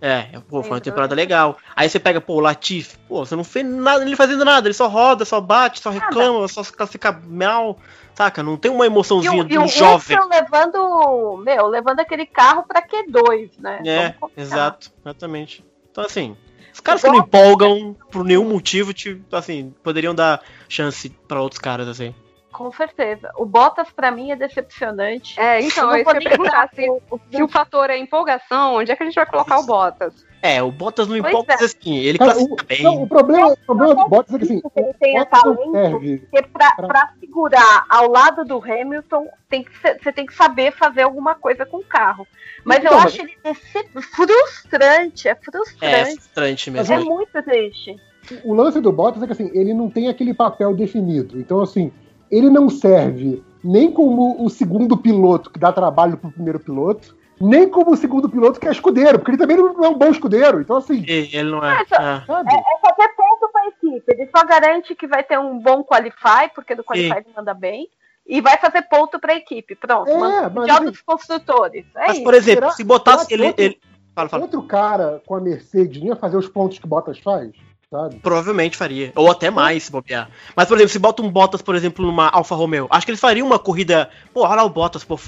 É, 0.00 0.24
pô, 0.48 0.62
foi 0.62 0.72
uma 0.72 0.80
temporada 0.80 1.14
legal. 1.14 1.56
Aí 1.74 1.88
você 1.88 1.98
pega, 1.98 2.20
pô, 2.20 2.34
o 2.34 2.40
Latif, 2.40 2.96
pô, 3.08 3.24
você 3.24 3.34
não 3.34 3.42
fez 3.44 3.64
nada, 3.66 4.02
ele 4.04 4.14
fazendo 4.16 4.44
nada, 4.44 4.66
ele 4.66 4.74
só 4.74 4.86
roda, 4.88 5.24
só 5.24 5.40
bate, 5.40 5.80
só 5.80 5.90
reclama, 5.90 6.46
só 6.48 6.62
fica- 6.62 7.12
mal, 7.26 7.78
saca? 8.14 8.42
Não 8.42 8.56
tem 8.56 8.70
uma 8.70 8.84
E 8.84 8.88
emoçãozinha 8.88 9.46
e 9.48 9.58
um 9.58 9.64
o 9.64 9.68
jovem. 9.68 10.16
Wilson 10.18 10.28
levando, 10.28 11.36
meu, 11.42 11.66
levando 11.66 12.00
aquele 12.00 12.26
carro 12.26 12.62
pra 12.62 12.82
Q2, 12.86 13.50
né? 13.58 13.80
É, 13.86 14.14
exato, 14.36 14.92
exatamente. 15.04 15.64
Então, 15.90 16.04
assim, 16.04 16.36
os 16.74 16.80
caras 16.80 17.00
que 17.02 17.08
não 17.08 17.16
empolgam 17.16 17.96
por 18.10 18.22
nenhum 18.22 18.44
motivo, 18.46 18.92
tipo, 18.92 19.34
assim, 19.34 19.74
poderiam 19.82 20.14
dar 20.14 20.42
chance 20.68 21.08
pra 21.26 21.40
outros 21.40 21.58
caras, 21.58 21.88
assim. 21.88 22.14
Com 22.56 22.72
certeza. 22.72 23.30
O 23.36 23.44
Bottas 23.44 23.90
pra 23.90 24.10
mim 24.10 24.30
é 24.30 24.36
decepcionante. 24.36 25.38
É, 25.38 25.60
então, 25.60 25.94
eu 25.94 26.04
nem 26.14 26.22
perguntar 26.22 26.70
se, 26.74 26.88
o- 26.88 27.02
se 27.30 27.42
o 27.42 27.46
fator 27.48 27.90
é 27.90 27.98
empolgação, 27.98 28.76
onde 28.76 28.90
é 28.90 28.96
que 28.96 29.02
a 29.02 29.06
gente 29.06 29.14
vai 29.14 29.26
colocar 29.26 29.58
o 29.58 29.66
Bottas? 29.66 30.24
É, 30.40 30.62
o 30.62 30.70
Bottas 30.72 31.06
não 31.06 31.16
empolga, 31.18 31.52
é. 31.52 31.56
mas 31.60 31.76
assim, 31.76 31.96
ele 31.98 32.16
Cara, 32.16 32.32
classifica 32.32 32.62
o, 32.62 32.66
bem. 32.66 32.82
não, 32.82 33.02
o 33.02 33.06
problema, 33.06 33.48
o 33.48 33.56
problema 33.58 33.94
do 33.94 34.08
Bottas 34.08 34.34
é 34.34 34.38
que 34.38 34.44
assim, 34.44 34.60
que 34.62 34.80
ele 34.80 34.94
tenha 34.94 35.26
talento, 35.26 35.70
serve. 35.72 36.18
porque 36.30 36.48
pra, 36.48 36.72
pra- 36.76 36.86
pra 36.86 37.12
segurar 37.20 37.84
ao 37.90 38.08
lado 38.10 38.42
do 38.42 38.56
Hamilton, 38.56 39.28
tem 39.50 39.62
que 39.62 39.76
ser- 39.78 39.98
você 40.02 40.10
tem 40.10 40.24
que 40.24 40.34
saber 40.34 40.72
fazer 40.72 41.02
alguma 41.02 41.34
coisa 41.34 41.66
com 41.66 41.76
o 41.76 41.84
carro. 41.84 42.26
Mas 42.64 42.78
Então, 42.78 42.92
eu 42.92 42.96
mas- 42.98 43.06
acho 43.12 43.20
ele 43.20 43.36
decep- 43.44 44.00
frustrante, 44.00 45.28
é 45.28 45.32
É, 45.32 45.34
frustrante. 45.34 46.12
frustrante 46.14 46.70
É, 46.70 46.72
mesmo. 46.72 47.04
muito 47.04 47.42
triste. 47.42 47.96
O 48.44 48.54
lance 48.54 48.80
do 48.80 48.90
Bottas 48.90 49.22
é 49.22 49.26
que 49.26 49.32
assim, 49.32 49.50
ele 49.52 49.74
não 49.74 49.90
tem 49.90 50.08
aquele 50.08 50.32
papel 50.32 50.74
definido. 50.74 51.38
Então, 51.38 51.60
assim, 51.60 51.92
ele 52.30 52.50
não 52.50 52.68
serve 52.68 53.42
nem 53.62 53.90
como 53.90 54.44
o 54.44 54.48
segundo 54.48 54.96
piloto 54.96 55.50
que 55.50 55.58
dá 55.58 55.72
trabalho 55.72 56.16
pro 56.16 56.30
primeiro 56.30 56.60
piloto, 56.60 57.16
nem 57.40 57.68
como 57.68 57.92
o 57.92 57.96
segundo 57.96 58.28
piloto 58.28 58.58
que 58.60 58.68
é 58.68 58.70
escudeiro, 58.70 59.18
porque 59.18 59.32
ele 59.32 59.38
também 59.38 59.56
não 59.56 59.84
é 59.84 59.88
um 59.88 59.98
bom 59.98 60.06
escudeiro. 60.08 60.60
Então, 60.60 60.76
assim, 60.76 61.04
E- 61.06 61.36
Ele 61.36 61.50
não 61.50 61.58
é. 61.64 61.74
Mas, 61.74 61.92
é. 61.92 62.24
sabe? 62.26 62.54
É 62.54 62.88
fazer 62.88 63.08
ponto 63.14 63.48
pra 63.52 63.66
equipe. 63.66 64.04
Ele 64.08 64.30
só 64.34 64.44
garante 64.44 64.94
que 64.94 65.06
vai 65.06 65.22
ter 65.22 65.38
um 65.38 65.58
bom 65.58 65.82
qualify, 65.84 66.48
porque 66.54 66.74
no 66.74 66.84
qualify 66.84 67.16
ele 67.18 67.26
manda 67.36 67.52
bem. 67.52 67.88
E 68.28 68.40
vai 68.40 68.56
fazer 68.58 68.82
ponto 68.82 69.20
pra 69.20 69.36
equipe. 69.36 69.74
Pronto. 69.76 70.08
É, 70.10 70.14
manda 70.18 70.50
mas 70.50 70.68
assim- 70.70 70.84
dos 70.86 71.00
construtores. 71.02 71.84
É 71.94 72.06
Mas, 72.06 72.14
isso. 72.16 72.24
por 72.24 72.34
exemplo, 72.34 72.60
será- 72.62 72.72
se 72.72 72.84
botasse 72.84 73.32
ele, 73.34 73.54
ele. 73.56 73.78
Fala, 74.14 74.28
fala. 74.28 74.42
Outro 74.44 74.62
cara 74.62 75.22
com 75.26 75.34
a 75.36 75.40
Mercedes 75.40 76.00
não 76.00 76.08
ia 76.08 76.16
fazer 76.16 76.36
os 76.36 76.48
pontos 76.48 76.78
que 76.78 76.86
Bottas 76.88 77.18
faz, 77.18 77.50
sabe? 77.90 78.16
Provavelmente 78.16 78.76
faria. 78.76 79.12
Ou 79.14 79.30
até 79.30 79.50
mais, 79.50 79.84
se 79.84 79.92
bobear. 79.92 80.30
Mas, 80.54 80.66
por 80.68 80.76
exemplo, 80.76 80.92
se 80.92 80.98
bota 80.98 81.22
um 81.22 81.30
Bottas, 81.30 81.62
por 81.62 81.74
exemplo, 81.74 82.04
numa 82.04 82.28
Alfa 82.28 82.54
Romeo, 82.54 82.86
acho 82.90 83.06
que 83.06 83.10
eles 83.12 83.20
fariam 83.20 83.46
uma 83.46 83.58
corrida. 83.58 84.10
Pô, 84.32 84.42
olha 84.42 84.56
lá 84.56 84.64
o 84.64 84.70
Bottas, 84.70 85.04
pô, 85.04 85.18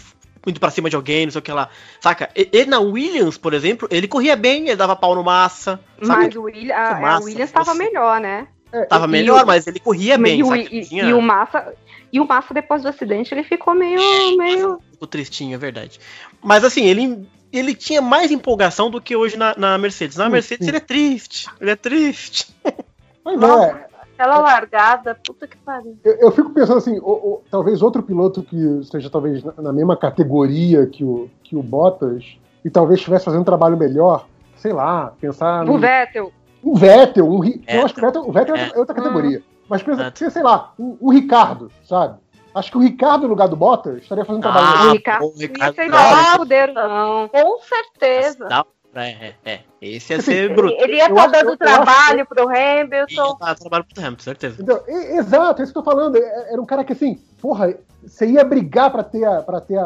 indo 0.47 0.59
pra 0.61 0.71
cima 0.71 0.89
de 0.91 0.97
alguém, 0.97 1.27
não 1.27 1.33
sei 1.33 1.39
o 1.39 1.43
que 1.43 1.53
lá. 1.53 1.69
Saca? 2.01 2.31
E- 2.35 2.49
Ele 2.53 2.71
na 2.71 2.81
Williams, 2.81 3.39
por 3.39 3.55
exemplo, 3.55 3.87
ele 3.91 4.09
corria 4.09 4.37
bem, 4.37 4.67
ele 4.67 4.77
dava 4.77 4.97
pau 4.97 5.15
no 5.15 5.23
massa. 5.25 5.81
Saca? 6.03 6.23
Mas 6.25 6.37
o, 6.37 6.43
William, 6.43 6.75
a, 6.75 6.97
a 6.97 7.01
massa, 7.01 7.25
Williams 7.25 7.51
estava 7.51 7.67
fosse- 7.67 7.79
melhor, 7.79 8.21
né? 8.21 8.49
É, 8.73 8.85
Tava 8.85 9.07
e- 9.07 9.09
melhor, 9.09 9.45
o- 9.45 9.47
mas 9.47 9.67
ele 9.67 9.81
corria 9.81 10.19
bem, 10.19 10.41
e, 10.41 10.43
o, 10.43 10.49
saca? 10.49 10.61
e- 10.75 10.85
Tinha- 10.85 11.05
e 11.05 11.13
o 11.15 11.23
Massa. 11.23 11.73
E 12.13 12.21
o 12.21 12.27
Massa, 12.27 12.53
depois 12.55 12.83
do 12.83 12.89
acidente, 12.89 13.33
ele 13.35 13.43
ficou 13.43 13.75
meio. 13.75 14.01
meio... 14.39 14.79
O 15.01 15.07
tristinho, 15.07 15.55
é 15.55 15.59
verdade. 15.59 15.99
Mas 16.43 16.65
assim, 16.65 16.85
ele, 16.87 17.27
ele 17.53 17.75
tinha 17.75 18.01
mais 18.03 18.31
empolgação 18.31 18.91
do 18.91 19.01
que 19.01 19.15
hoje 19.17 19.37
na, 19.37 19.55
na 19.57 19.79
Mercedes. 19.79 20.17
Na 20.17 20.27
Sim, 20.27 20.31
Mercedes 20.33 20.67
sim. 20.67 20.71
ele 20.71 20.77
é 20.79 20.81
triste. 20.81 21.49
Ele 21.61 21.71
é 21.71 21.77
triste. 21.77 22.55
Mas 23.25 23.39
Nossa. 23.41 23.65
é, 23.67 23.89
Aquela 24.15 24.39
largada, 24.41 25.15
puta 25.25 25.47
que 25.47 25.57
pariu. 25.59 25.97
eu, 26.05 26.15
eu 26.15 26.31
fico 26.33 26.51
pensando 26.51 26.79
assim, 26.79 26.99
o- 26.99 27.03
o- 27.13 27.43
talvez 27.51 27.81
outro 27.83 28.03
piloto 28.03 28.43
que 28.43 28.57
esteja 28.81 29.09
talvez 29.09 29.45
na, 29.45 29.53
na 29.59 29.73
mesma 29.73 29.97
categoria 29.97 30.87
que 30.87 31.05
o, 31.05 31.31
que 31.45 31.55
o 31.55 31.63
Bottas 31.63 32.25
e 32.65 32.69
talvez 32.71 32.99
estivesse 32.99 33.25
fazendo 33.27 33.43
um 33.43 33.45
trabalho 33.45 33.77
melhor, 33.77 34.27
sei 34.57 34.73
lá, 34.73 35.13
pensar 35.21 35.63
O 35.63 35.75
no, 35.75 35.79
Vettel. 35.79 36.33
um 36.65 36.75
Vettel, 36.75 37.27
um, 37.31 37.39
Ri- 37.39 37.55
eu 37.55 37.61
Vettel. 37.61 37.85
acho 37.85 37.95
que 37.95 38.01
o 38.01 38.05
Vettel, 38.05 38.23
o 38.29 38.33
Vettel 38.33 38.57
é, 38.57 38.71
É. 38.75 38.79
outra- 38.79 38.95
categoria. 38.97 39.41
Mas 39.69 39.83
pensa, 39.85 40.03
Vettel. 40.05 40.31
sei 40.33 40.43
lá, 40.43 40.73
um, 40.77 40.97
um 41.01 41.11
Ricardo, 41.11 41.71
sabe? 41.85 42.19
Acho 42.59 42.71
que 42.71 42.77
o 42.79 42.81
Ricardo 42.81 43.23
no 43.23 43.29
lugar 43.29 43.49
do 43.49 43.57
Bottas 43.57 44.03
estaria 44.03 44.25
fazendo 44.25 44.39
um 44.39 44.43
trabalho 44.43 44.67
Ah, 44.67 44.77
melhor. 44.79 44.93
o 44.93 44.99
Ricardo 44.99 45.25
o 45.25 45.33
não 45.35 45.41
ia 45.41 45.47
Ricardo 45.47 45.95
hora. 45.95 46.17
ao 46.17 46.31
escudeiro, 46.33 46.73
não. 46.75 47.29
Com 47.29 47.59
certeza. 47.63 48.45
Dá- 48.49 48.65
É, 48.95 49.11
é, 49.11 49.35
é. 49.45 49.61
Esse 49.83 50.15
ia 50.15 50.21
ser 50.23 50.53
bruto. 50.55 50.75
Ele 50.81 50.97
ia 50.97 51.07
estar 51.09 51.21
acho- 51.23 51.31
dando 51.33 51.57
trabalho 51.57 52.27
pro 52.27 52.51
Ia 52.53 52.81
Hamilton. 52.81 53.37
dar 53.39 53.55
trabalho 53.55 53.85
pro 53.85 54.03
Hamilton, 54.03 54.23
certeza. 54.25 54.55
Entendeu? 54.63 54.83
E- 54.89 55.19
exato, 55.19 55.61
é 55.61 55.65
isso 55.65 55.73
que 55.73 55.79
eu 55.79 55.83
tô 55.85 55.91
falando. 55.91 56.17
É- 56.17 56.53
Era 56.53 56.61
um 56.61 56.67
cara 56.67 56.83
que 56.83 56.95
assim, 56.95 57.17
porra, 57.41 57.75
você 58.05 58.27
ia 58.27 58.43
brigar 58.45 58.91
pra 58.91 59.05
ter, 59.05 59.25
a, 59.25 59.43
pra 59.43 59.61
ter 59.61 59.77
a, 59.79 59.85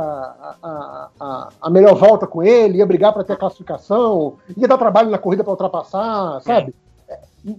a, 0.63 1.09
a, 1.21 1.49
a 1.61 1.71
melhor 1.71 1.95
volta 1.95 2.27
com 2.27 2.43
ele, 2.43 2.79
ia 2.79 2.87
brigar 2.87 3.13
pra 3.13 3.25
ter 3.25 3.33
a 3.35 3.37
classificação, 3.37 4.39
ia 4.57 4.69
dar 4.69 4.79
trabalho 4.79 5.11
na 5.11 5.19
corrida 5.19 5.43
pra 5.43 5.51
ultrapassar, 5.53 6.41
sabe? 6.41 6.71
É, 6.71 6.92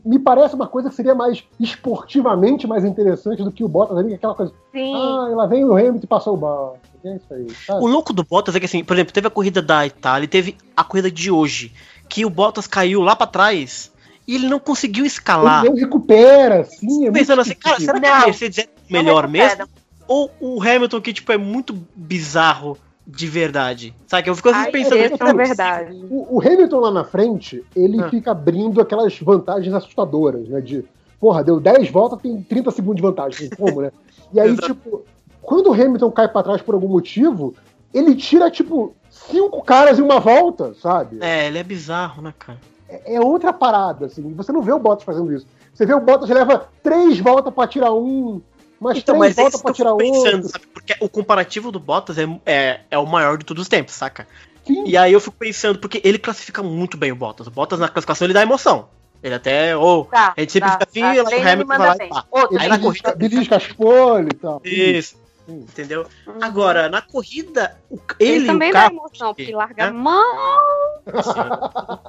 Me 0.05 0.17
parece 0.17 0.55
uma 0.55 0.67
coisa 0.67 0.89
que 0.89 0.95
seria 0.95 1.13
mais 1.13 1.43
esportivamente 1.59 2.65
mais 2.65 2.85
interessante 2.85 3.43
do 3.43 3.51
que 3.51 3.63
o 3.63 3.67
Bottas 3.67 3.97
ali, 3.97 4.09
que 4.09 4.13
é 4.13 4.17
aquela 4.17 4.35
coisa. 4.35 4.53
Sim. 4.71 4.95
Ah, 4.95 5.29
lá 5.35 5.45
vem 5.45 5.65
o 5.65 5.73
Hamilton 5.73 5.99
e 6.03 6.07
passou 6.07 6.35
o 6.35 6.37
Bottas. 6.37 6.79
É 7.03 7.15
isso 7.17 7.33
aí, 7.33 7.47
sabe? 7.65 7.83
O 7.83 7.87
louco 7.87 8.13
do 8.13 8.23
Bottas 8.23 8.55
é 8.55 8.59
que, 8.61 8.65
assim, 8.65 8.81
por 8.81 8.95
exemplo, 8.95 9.11
teve 9.11 9.27
a 9.27 9.31
corrida 9.31 9.61
da 9.61 9.85
Itália 9.85 10.23
e 10.23 10.27
teve 10.27 10.55
a 10.75 10.85
corrida 10.85 11.11
de 11.11 11.29
hoje, 11.29 11.73
que 12.07 12.25
o 12.25 12.29
Bottas 12.29 12.65
caiu 12.65 13.01
lá 13.01 13.13
pra 13.13 13.27
trás 13.27 13.91
e 14.25 14.35
ele 14.35 14.47
não 14.47 14.59
conseguiu 14.59 15.05
escalar. 15.05 15.65
Ele 15.65 15.73
não 15.73 15.79
recupera, 15.79 16.61
assim. 16.61 17.07
É 17.07 17.11
Pensando 17.11 17.41
assim, 17.41 17.55
cara, 17.55 17.79
será 17.79 17.99
que 17.99 18.05
a 18.05 18.19
Não. 18.19 18.25
Mercedes 18.27 18.59
é 18.59 18.69
melhor 18.89 19.27
mesmo? 19.27 19.67
Ou 20.07 20.31
o 20.39 20.61
Hamilton, 20.61 21.01
que, 21.01 21.11
tipo, 21.11 21.31
é 21.31 21.37
muito 21.37 21.77
bizarro 21.93 22.77
de 23.05 23.27
verdade? 23.27 23.93
Sabe? 24.07 24.23
que 24.23 24.29
Eu 24.29 24.35
fico 24.35 24.49
Ai, 24.49 24.71
pensando. 24.71 25.01
tipo, 25.09 25.23
é 25.25 25.33
verdade. 25.33 26.05
O, 26.09 26.37
o 26.37 26.41
Hamilton 26.41 26.79
lá 26.79 26.91
na 26.91 27.03
frente, 27.03 27.63
ele 27.75 28.01
Ah. 28.01 28.09
fica 28.09 28.31
abrindo 28.31 28.79
aquelas 28.81 29.17
vantagens 29.19 29.73
assustadoras, 29.73 30.47
né? 30.47 30.61
De, 30.61 30.85
porra, 31.19 31.43
deu 31.43 31.59
10 31.59 31.89
voltas, 31.91 32.21
tem 32.21 32.41
30 32.41 32.71
segundos 32.71 32.97
de 32.97 33.01
vantagem. 33.01 33.49
Como, 33.49 33.81
né? 33.81 33.91
E 34.33 34.39
aí, 34.39 34.55
tipo, 34.57 35.03
quando 35.41 35.67
o 35.69 35.73
Hamilton 35.73 36.11
cai 36.11 36.27
pra 36.27 36.43
trás 36.43 36.61
por 36.61 36.75
algum 36.75 36.87
motivo, 36.87 37.53
ele 37.93 38.15
tira, 38.15 38.49
tipo, 38.49 38.95
cinco 39.09 39.61
caras 39.61 39.99
em 39.99 40.01
uma 40.01 40.19
volta, 40.19 40.73
sabe? 40.75 41.17
É, 41.21 41.47
ele 41.47 41.57
é 41.57 41.63
bizarro, 41.63 42.21
né, 42.21 42.33
cara? 42.39 42.59
É, 42.87 43.15
é 43.15 43.19
outra 43.21 43.51
parada, 43.51 44.05
assim. 44.05 44.33
Você 44.33 44.51
não 44.51 44.61
vê 44.61 44.71
o 44.71 44.79
Bottas 44.79 45.03
fazendo 45.05 45.33
isso. 45.33 45.45
Você 45.73 45.85
vê 45.85 45.93
o 45.93 45.99
Bottas 45.99 46.29
leva 46.29 46.67
três 46.81 47.19
voltas 47.19 47.53
pra 47.53 47.67
tirar 47.67 47.93
um, 47.93 48.39
mais 48.83 48.97
Então, 48.99 49.17
três 49.17 49.35
mas 49.35 49.45
é 49.45 49.47
isso 49.47 49.57
que 49.57 49.63
pra 49.63 49.71
eu 49.71 49.75
tirar 49.75 49.89
fico 49.91 49.97
pensando, 50.11 50.35
outro. 50.43 50.49
sabe? 50.49 50.65
Porque 50.73 50.95
o 50.99 51.09
comparativo 51.09 51.71
do 51.71 51.79
Bottas 51.79 52.17
é, 52.17 52.27
é, 52.45 52.79
é 52.91 52.97
o 52.97 53.05
maior 53.05 53.37
de 53.37 53.45
todos 53.45 53.61
os 53.63 53.67
tempos, 53.69 53.95
saca? 53.95 54.27
Sim. 54.65 54.83
E 54.85 54.95
aí 54.95 55.11
eu 55.11 55.19
fico 55.19 55.35
pensando, 55.37 55.79
porque 55.79 56.01
ele 56.03 56.17
classifica 56.19 56.61
muito 56.63 56.95
bem 56.97 57.11
o 57.11 57.15
Bottas. 57.15 57.47
O 57.47 57.51
Bottas 57.51 57.79
na 57.79 57.89
classificação 57.89 58.25
ele 58.25 58.33
dá 58.33 58.41
emoção. 58.43 58.87
Ele 59.21 59.35
até. 59.35 59.75
Ou 59.77 60.05
Tá, 60.05 60.33
a 60.35 60.39
gente 60.41 60.51
sempre 60.51 60.69
tá, 60.69 60.73
fica 60.79 60.87
assim, 60.89 61.01
tá. 61.01 61.15
e 61.15 61.21
lá 61.21 61.29
o 61.29 61.49
Hamilton 61.49 61.65
vai 61.67 61.77
lá 61.79 61.95
e 61.95 62.09
pá. 62.09 62.25
Outra, 62.29 62.61
Aí 62.61 62.67
na 62.69 62.79
corrida- 62.79 63.15
Belisca 63.15 63.55
as 63.55 63.67
pole 63.67 64.27
e 64.33 64.35
tal. 64.35 64.61
Isso. 64.65 65.15
Sim. 65.45 65.59
Entendeu? 65.59 66.05
Uhum. 66.27 66.35
Agora, 66.41 66.87
na 66.89 67.01
corrida, 67.01 67.75
o, 67.89 67.99
Ele, 68.19 68.31
ele, 68.37 68.45
também 68.47 68.69
o 68.69 68.73
dá 68.73 68.81
carro. 68.83 68.95
emoção, 68.95 69.33
porque 69.33 69.51
né? 69.51 69.57
larga 69.57 69.91
mal. 69.91 70.23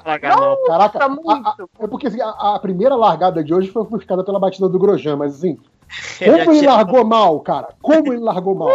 Largar 0.05 0.37
mal. 0.37 0.57
Caraca, 0.65 0.99
Tá 0.99 1.05
a- 1.07 1.09
muito. 1.09 1.49
a- 1.49 1.57
é 1.81 1.87
porque 1.87 2.07
assim, 2.07 2.21
a, 2.21 2.55
a 2.55 2.59
primeira 2.59 2.95
largada 2.95 3.43
de 3.43 3.53
hoje 3.55 3.71
foi 3.71 3.83
ofuscada 3.83 4.23
pela 4.25 4.39
batida 4.39 4.69
do 4.69 4.79
Grosjean, 4.79 5.17
mas 5.17 5.35
assim, 5.37 5.59
como 6.19 6.53
ele 6.53 6.67
largou 6.67 7.05
mal, 7.05 7.41
cara? 7.41 7.69
Como 7.83 8.13
ele 8.13 8.21
largou 8.23 8.55
mal? 8.55 8.71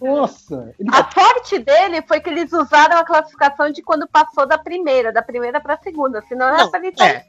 Nossa! 0.00 0.74
Ele... 0.78 0.88
A 0.92 1.08
sorte 1.10 1.58
dele 1.60 2.02
foi 2.02 2.20
que 2.20 2.28
eles 2.30 2.52
usaram 2.52 2.96
a 2.98 3.04
classificação 3.04 3.70
de 3.70 3.82
quando 3.82 4.08
passou 4.08 4.46
da 4.46 4.58
primeira, 4.58 5.12
da 5.12 5.22
primeira 5.22 5.60
pra 5.60 5.76
segunda, 5.78 6.22
senão 6.28 6.46
era 6.48 6.58
Não, 6.64 6.70
pra 6.70 6.80
ele 6.80 6.88
estar 6.88 7.06
é. 7.06 7.26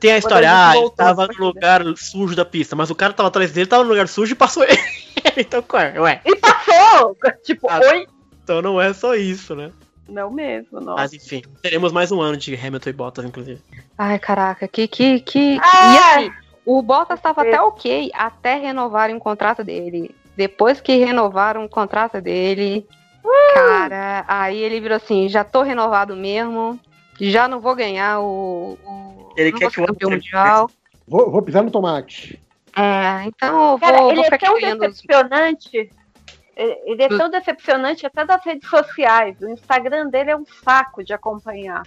Tem 0.00 0.12
a 0.12 0.18
história, 0.18 0.50
a 0.50 0.70
ah, 0.70 0.76
ele 0.76 0.90
tava 0.90 1.26
no 1.26 1.44
lugar 1.44 1.82
sujo 1.96 2.34
da 2.34 2.44
pista, 2.44 2.74
mas 2.74 2.90
o 2.90 2.94
cara 2.94 3.12
tava 3.12 3.28
atrás 3.28 3.52
dele, 3.52 3.66
tava 3.66 3.84
no 3.84 3.90
lugar 3.90 4.08
sujo 4.08 4.32
e 4.32 4.36
passou 4.36 4.64
ele. 4.64 4.78
então, 5.36 5.62
qual 5.62 5.82
é? 5.82 6.00
Ué, 6.00 6.20
E 6.24 6.36
passou! 6.36 7.16
Tipo, 7.44 7.68
Ah. 7.70 7.80
oi? 7.80 8.06
então 8.42 8.60
não 8.60 8.80
é 8.80 8.92
só 8.92 9.14
isso, 9.14 9.54
né? 9.54 9.70
Não 10.08 10.30
mesmo, 10.30 10.80
não. 10.80 10.94
Mas 10.94 11.12
enfim, 11.12 11.42
teremos 11.60 11.92
mais 11.92 12.12
um 12.12 12.20
ano 12.20 12.36
de 12.36 12.54
Hamilton 12.54 12.90
e 12.90 12.92
Bottas, 12.92 13.24
inclusive. 13.24 13.60
Ai, 13.98 14.18
caraca, 14.18 14.68
que. 14.68 14.86
que, 14.86 15.20
que... 15.20 15.58
Ah! 15.60 15.94
E 15.94 15.98
assim, 15.98 16.32
o 16.64 16.80
Bottas 16.82 17.20
tava 17.20 17.42
até 17.42 17.60
ok 17.60 18.10
até 18.14 18.56
renovarem 18.56 19.16
o 19.16 19.20
contrato 19.20 19.64
dele. 19.64 20.14
Depois 20.36 20.80
que 20.80 20.96
renovaram 20.96 21.64
o 21.64 21.68
contrato 21.68 22.20
dele, 22.20 22.86
cara, 23.54 24.24
aí 24.28 24.58
ele 24.58 24.80
virou 24.80 24.96
assim: 24.96 25.28
já 25.28 25.42
tô 25.42 25.62
renovado 25.62 26.14
mesmo, 26.14 26.78
já 27.20 27.48
não 27.48 27.60
vou 27.60 27.74
ganhar 27.74 28.20
o. 28.20 28.78
o 28.84 29.32
Ele 29.36 29.52
quer 29.52 29.70
vou 29.70 29.70
que 29.70 29.86
campeão 29.86 30.10
mundial. 30.10 30.70
Vou, 31.06 31.30
vou 31.30 31.42
pisar 31.42 31.62
no 31.62 31.70
tomate. 31.70 32.40
É, 32.76 33.24
então 33.26 33.72
eu 33.72 33.78
Cara, 33.78 33.98
vou, 33.98 34.10
ele 34.10 34.16
vou 34.16 34.24
é 34.26 34.38
tão 34.38 34.58
decepcionante. 34.78 35.90
Ele 36.56 37.02
é 37.02 37.08
tão 37.08 37.28
decepcionante 37.28 38.06
até 38.06 38.24
das 38.24 38.42
redes 38.42 38.66
sociais. 38.70 39.36
O 39.42 39.48
Instagram 39.50 40.08
dele 40.08 40.30
é 40.30 40.36
um 40.36 40.44
saco 40.64 41.04
de 41.04 41.12
acompanhar. 41.12 41.82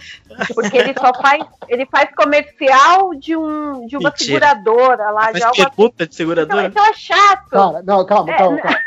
Porque 0.54 0.76
ele 0.76 0.94
só 0.94 1.12
faz. 1.20 1.44
Ele 1.68 1.84
faz 1.86 2.14
comercial 2.14 3.12
de, 3.16 3.36
um, 3.36 3.84
de 3.88 3.96
uma 3.96 4.10
Mentira. 4.10 4.14
seguradora 4.48 5.10
lá, 5.10 5.32
de 5.32 5.40
Mas 5.40 5.42
algo 5.42 5.54
assim. 5.60 5.64
pergunta 5.64 5.96
de 5.96 6.02
Então, 6.04 6.16
seguradora? 6.16 6.66
então 6.68 6.86
é 6.86 6.92
chato. 6.92 7.50
Cara, 7.50 7.82
não, 7.82 8.06
calma, 8.06 8.32
É, 8.32 8.38
calma, 8.38 8.58
calma. 8.58 8.78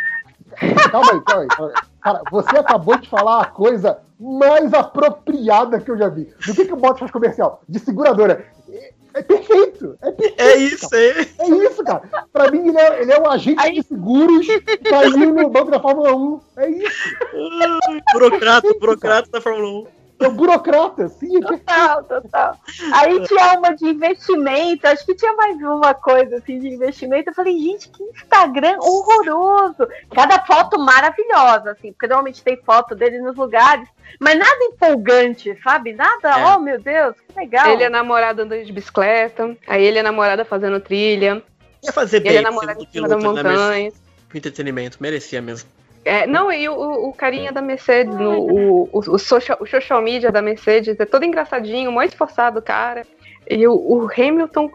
Calma 0.92 1.12
aí, 1.14 1.22
calma 1.22 1.42
aí, 1.44 1.48
calma 1.48 1.72
aí. 1.76 1.84
Cara, 2.02 2.22
você 2.32 2.58
acabou 2.58 2.98
de 2.98 3.08
falar 3.10 3.42
a 3.42 3.46
coisa 3.46 4.00
mais 4.20 4.74
apropriada 4.74 5.80
que 5.80 5.90
eu 5.90 5.98
já 5.98 6.10
vi. 6.10 6.26
Do 6.46 6.54
que, 6.54 6.66
que 6.66 6.74
o 6.74 6.78
Bottas 6.78 7.00
faz 7.00 7.12
comercial? 7.12 7.62
De 7.68 7.80
seguradora. 7.80 8.46
É, 8.70 8.92
é 9.16 9.22
perfeito. 9.22 9.98
É 10.02 10.12
perfeito. 10.12 10.42
É 10.42 10.56
isso 10.58 10.96
aí. 10.96 11.28
É 11.40 11.48
isso, 11.50 11.84
cara. 11.84 12.02
Pra 12.32 12.52
mim, 12.52 12.68
ele 12.68 12.78
é, 12.78 13.02
ele 13.02 13.12
é 13.12 13.20
um 13.20 13.30
agente 13.30 13.60
Aí- 13.60 13.76
de 13.76 13.84
seguros 13.84 14.46
que 14.46 14.78
caiu 14.78 15.34
no 15.34 15.50
banco 15.50 15.72
da 15.72 15.80
Fórmula 15.80 16.14
1. 16.16 16.40
É 16.58 16.70
isso. 16.70 17.16
Burocrata, 18.14 18.68
burocrata 18.80 19.30
da 19.32 19.42
Fórmula 19.42 19.68
1. 19.68 20.03
É 20.20 20.28
um 20.28 20.34
burocrata, 20.36 21.10
sim. 21.10 21.38
É. 21.38 21.42
Total, 21.42 22.04
total. 22.04 22.58
Aí 22.94 23.22
tinha 23.28 23.58
uma 23.60 23.76
de 23.76 23.86
investimento, 23.86 24.88
acho 24.88 25.06
que 25.06 25.16
tinha 25.16 25.34
mais 25.34 25.58
uma 25.58 25.94
coisa 25.94 26.38
assim 26.38 26.60
de 26.60 26.70
investimento. 26.70 27.30
Eu 27.30 27.34
falei, 27.34 27.58
gente, 27.60 27.90
que 27.90 28.04
Instagram 28.04 28.78
horroroso. 28.80 29.88
Cada 30.14 30.40
foto 30.46 30.80
maravilhosa, 30.80 31.72
assim, 31.72 31.92
porque 31.92 32.08
normalmente 32.08 32.44
tem 32.44 32.58
foto 32.64 32.96
dele 32.96 33.20
nos 33.20 33.36
lugares, 33.36 33.88
mas 34.20 34.38
nada 34.38 34.64
empolgante, 34.64 35.58
sabe? 35.64 35.94
Nada, 35.94 36.30
É. 36.30 36.46
oh 36.56 36.60
meu 36.60 36.80
Deus, 36.80 37.16
que 37.28 37.40
legal. 37.40 37.70
Ele 37.72 37.84
é 37.84 37.90
namorado 37.90 38.42
andando 38.44 38.64
de 38.64 38.72
bicicleta, 38.72 39.58
aí 39.68 39.84
ele 39.84 40.00
é 40.00 40.04
namorada 40.04 40.46
fazendo 40.46 40.80
trilha, 40.80 41.44
Ia 41.84 41.92
fazer 41.92 42.18
ele 42.18 42.30
bem 42.30 42.38
é 42.38 42.42
namorado 42.42 42.82
em 42.82 42.88
cima 42.90 43.10
da 43.10 43.18
Mercedes 43.18 43.44
montanha. 43.44 43.92
entretenimento, 44.34 44.98
merecia 45.02 45.42
mesmo. 45.42 45.70
É, 46.06 46.28
não, 46.28 46.52
e 46.52 46.68
o, 46.68 47.08
o 47.10 47.14
carinha 47.14 47.52
da 47.52 47.62
Mercedes, 47.62 48.14
no, 48.16 48.40
o, 48.40 48.84
o, 48.92 49.00
o 49.00 49.18
social, 49.20 49.58
o 49.62 49.66
social 49.66 50.02
media 50.02 50.32
da 50.32 50.42
Mercedes 50.42 51.00
é 51.00 51.06
todo 51.06 51.24
engraçadinho, 51.24 51.92
muito 51.92 52.12
esforçado, 52.12 52.62
cara. 52.62 53.06
E 53.50 53.66
o, 53.68 53.74
o 53.74 54.10
Hamilton, 54.12 54.70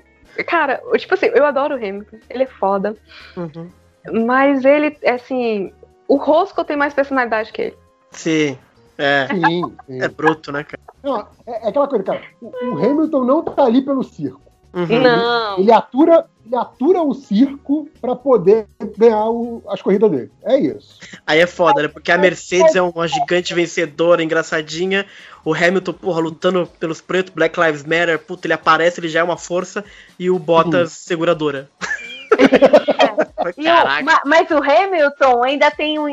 cara, 0.46 0.80
tipo 0.96 1.14
assim, 1.14 1.26
eu 1.26 1.44
adoro 1.44 1.74
o 1.74 1.76
Hamilton, 1.78 2.16
ele 2.30 2.44
é 2.44 2.46
foda, 2.46 2.96
Uhum. 3.36 3.68
mas 4.24 4.64
ele, 4.64 4.96
é 5.02 5.12
assim, 5.12 5.72
o 6.06 6.16
Roscoe 6.16 6.64
tem 6.64 6.76
mais 6.76 6.94
personalidade 6.94 7.52
que 7.52 7.62
ele. 7.62 7.78
Sim. 8.10 8.58
É, 8.96 9.28
Sim, 9.28 9.62
sim. 9.86 10.02
é 10.02 10.08
bruto, 10.08 10.50
né, 10.50 10.64
cara? 10.64 10.82
Não, 11.04 11.20
é, 11.46 11.66
é 11.66 11.68
aquela 11.68 11.86
coisa, 11.86 12.02
cara. 12.02 12.20
O, 12.40 12.46
o 12.48 12.78
Hamilton 12.84 13.24
não 13.24 13.42
tá 13.44 13.64
ali 13.64 13.80
pelo 13.82 14.02
circo. 14.02 14.40
Uhum. 14.72 15.00
Não, 15.02 15.58
Ele 15.58 15.72
atura, 15.72 16.26
ele 16.44 16.54
atura 16.56 17.02
o 17.02 17.14
circo 17.14 17.88
pra 18.00 18.14
poder 18.14 18.66
ganhar 18.96 19.24
o- 19.30 19.62
as 19.68 19.80
corridas 19.80 20.10
dele. 20.10 20.30
É 20.44 20.58
isso. 20.58 20.98
Aí 21.26 21.40
é 21.40 21.46
foda, 21.46 21.82
né? 21.82 21.88
Porque 21.88 22.12
a 22.12 22.18
Mercedes 22.18 22.76
é 22.76 22.82
uma 22.82 23.08
gigante 23.08 23.54
vencedora, 23.54 24.22
engraçadinha. 24.22 25.06
O 25.44 25.54
Hamilton, 25.54 25.92
porra, 25.94 26.20
lutando 26.20 26.66
pelos 26.78 27.00
pretos, 27.00 27.32
Black 27.34 27.58
Lives 27.58 27.82
Matter, 27.84 28.18
puta, 28.18 28.46
ele 28.46 28.52
aparece, 28.54 29.00
ele 29.00 29.08
já 29.08 29.20
é 29.20 29.22
uma 29.24 29.38
força. 29.38 29.82
E 30.18 30.30
o 30.30 30.38
Bottas, 30.38 30.92
seguradora. 30.92 31.70
E 33.56 33.62
o- 33.68 34.04
ma- 34.04 34.22
mas 34.26 34.50
o 34.50 34.56
Hamilton 34.62 35.42
ainda 35.44 35.70
tem 35.70 35.98
o, 35.98 36.08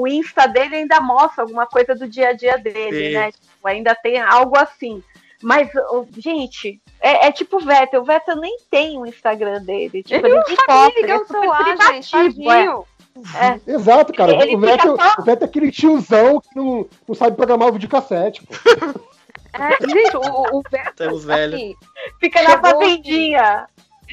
o 0.00 0.06
Insta 0.06 0.46
dele 0.46 0.76
ainda 0.76 1.00
mostra 1.00 1.42
alguma 1.42 1.66
coisa 1.66 1.94
do 1.94 2.06
dia 2.08 2.28
a 2.28 2.32
dia 2.32 2.56
dele, 2.58 3.08
Sim. 3.08 3.14
né? 3.14 3.32
Tipo, 3.32 3.66
ainda 3.68 3.94
tem 3.94 4.20
algo 4.20 4.56
assim. 4.56 5.02
Mas, 5.42 5.68
o- 5.90 6.06
gente, 6.16 6.80
é, 7.00 7.26
é 7.26 7.32
tipo 7.32 7.56
o 7.56 7.60
Vettel. 7.60 8.00
O 8.02 8.04
Vettel 8.04 8.36
nem 8.36 8.58
tem 8.70 8.98
o 8.98 9.06
Instagram 9.06 9.62
dele. 9.62 10.02
Tipo, 10.02 10.26
ele 10.26 10.34
ele, 10.36 10.44
não 10.48 10.56
sabe 10.66 10.94
ligar 10.96 10.98
ele 10.98 11.12
é 11.12 11.16
o 11.16 11.18
super 11.20 11.40
celular, 11.40 11.92
gente, 11.92 12.16
é. 12.16 12.18
tadinho. 12.22 12.84
Exato, 13.66 14.12
cara. 14.12 14.32
Ele 14.32 14.56
o, 14.56 14.60
fica 14.60 14.72
Vettel, 14.72 14.96
só- 14.96 15.14
o 15.20 15.24
Vettel 15.24 15.46
é 15.46 15.48
aquele 15.50 15.70
tiozão 15.72 16.40
que 16.40 16.54
não, 16.56 16.86
não 17.06 17.14
sabe 17.14 17.36
programar 17.36 17.68
o 17.68 17.72
videocassete. 17.72 18.42
Pô. 18.46 18.54
É, 19.54 19.70
gente, 19.88 20.16
o, 20.16 20.20
o, 20.20 20.58
o 20.58 20.62
Vettel, 20.70 20.92
Temos 20.94 21.24
velho. 21.24 21.54
assim, 21.56 21.74
Fica 22.20 22.42
na 22.42 22.60
fazendinha. 22.60 23.66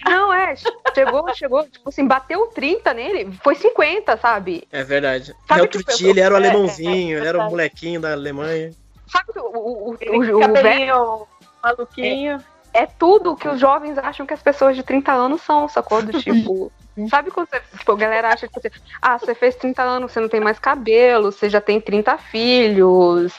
não, 0.06 0.34
é, 0.34 0.56
chegou, 0.94 1.36
chegou, 1.36 1.64
tipo 1.66 1.90
assim, 1.90 2.08
bateu 2.08 2.48
30 2.48 2.94
nele, 2.94 3.32
foi 3.44 3.54
50, 3.54 4.18
sabe? 4.18 4.68
É 4.72 4.84
verdade. 4.84 5.36
Sabe 5.48 5.62
outro 5.62 5.82
o- 5.88 5.98
dia 5.98 6.10
ele 6.10 6.20
era 6.22 6.34
o 6.34 6.38
é, 6.38 6.42
é, 6.42 6.50
alemãozinho, 6.50 7.18
é 7.18 7.20
ele 7.20 7.28
era 7.28 7.38
o 7.38 7.42
verdade. 7.42 7.52
molequinho 7.52 8.02
da 8.02 8.14
Alemanha. 8.14 8.72
Sabe 9.08 9.34
que 9.34 9.40
o, 9.40 9.44
o, 9.46 9.90
o, 9.92 9.98
Ele 10.02 10.10
o, 10.34 10.40
com 10.40 10.46
o 10.46 10.54
Vettel 10.54 10.54
cabelinho 10.54 11.28
maluquinho. 11.62 12.32
é 12.38 12.55
tudo 12.98 13.36
que 13.36 13.48
os 13.48 13.60
jovens 13.60 13.98
acham 13.98 14.26
que 14.26 14.34
as 14.34 14.42
pessoas 14.42 14.76
de 14.76 14.84
30 14.84 15.12
anos 15.12 15.42
são, 15.42 15.68
sacou? 15.70 16.02
Do 16.02 16.18
tipo. 16.20 16.72
Sabe 17.10 17.30
quando 17.30 17.50
você, 17.50 17.62
tipo, 17.78 17.92
a 17.92 17.98
galera 17.98 18.30
acha 18.30 18.48
que 18.48 18.54
você, 18.54 18.72
ah, 19.02 19.20
você 19.20 19.36
fez 19.36 19.54
30 19.56 19.84
anos, 19.84 20.12
você 20.14 20.20
não 20.22 20.30
tem 20.30 20.40
mais 20.40 20.58
cabelo, 20.58 21.30
você 21.30 21.50
já 21.50 21.60
tem 21.60 21.82
30 21.82 22.18
filhos, 22.18 23.34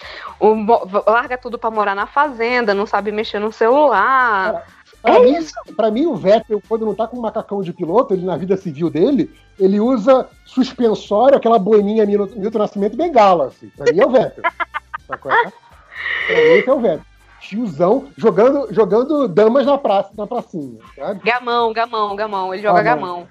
larga 1.06 1.38
tudo 1.38 1.58
pra 1.58 1.70
morar 1.70 1.94
na 1.94 2.06
fazenda, 2.06 2.74
não 2.74 2.86
sabe 2.86 3.10
mexer 3.10 3.38
no 3.38 3.50
celular. 3.50 4.62
Pra, 5.00 5.14
É 5.14 5.20
mim, 5.20 5.46
pra 5.74 5.90
mim, 5.90 6.04
o 6.04 6.14
Vettel, 6.14 6.60
quando 6.68 6.84
não 6.84 6.94
tá 6.94 7.06
com 7.06 7.16
um 7.16 7.22
macacão 7.22 7.62
de 7.62 7.72
piloto, 7.72 8.12
ele 8.12 8.26
na 8.26 8.36
vida 8.36 8.58
civil 8.58 8.90
dele, 8.90 9.34
ele 9.58 9.80
usa 9.80 10.28
suspensório, 10.44 11.38
aquela 11.38 11.58
boininha 11.58 12.04
Milton 12.04 12.58
Nascimento 12.58 12.92
e 12.92 12.98
bengala, 12.98 13.46
assim. 13.46 13.70
Pra 13.74 13.90
mim 13.90 14.00
é 14.00 14.06
o 14.06 14.10
Vettel. 14.10 14.44
Sacou? 15.08 15.32
Pra 15.32 16.34
mim 16.34 16.62
é 16.66 16.72
o 16.72 16.80
Vettel. 16.80 17.15
Tiozão 17.46 18.08
jogando, 18.16 18.72
jogando 18.72 19.28
damas 19.28 19.64
na 19.64 19.78
praça, 19.78 20.10
na 20.16 20.26
pracinha, 20.26 20.80
sabe? 20.96 21.20
Gamão, 21.22 21.72
gamão, 21.72 22.16
gamão, 22.16 22.52
ele 22.52 22.62
joga 22.62 22.82
Gamão. 22.82 23.26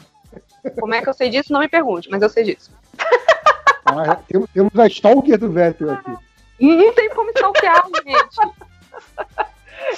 gamão. 0.64 0.76
Como 0.80 0.94
é 0.94 1.02
que 1.02 1.10
eu 1.10 1.14
sei 1.14 1.30
disso? 1.30 1.52
Não 1.52 1.60
me 1.60 1.68
pergunte, 1.68 2.10
mas 2.10 2.22
eu 2.22 2.30
sei 2.30 2.44
disso. 2.44 2.72
Ah, 3.86 4.16
temos, 4.28 4.50
temos 4.52 4.80
a 4.80 4.88
stalker 4.88 5.38
do 5.38 5.52
Vettel 5.52 5.92
aqui. 5.92 6.12
Não 6.60 6.94
tem 6.94 7.10
como 7.10 7.30
stalkear, 7.30 7.86
gente. 8.04 8.56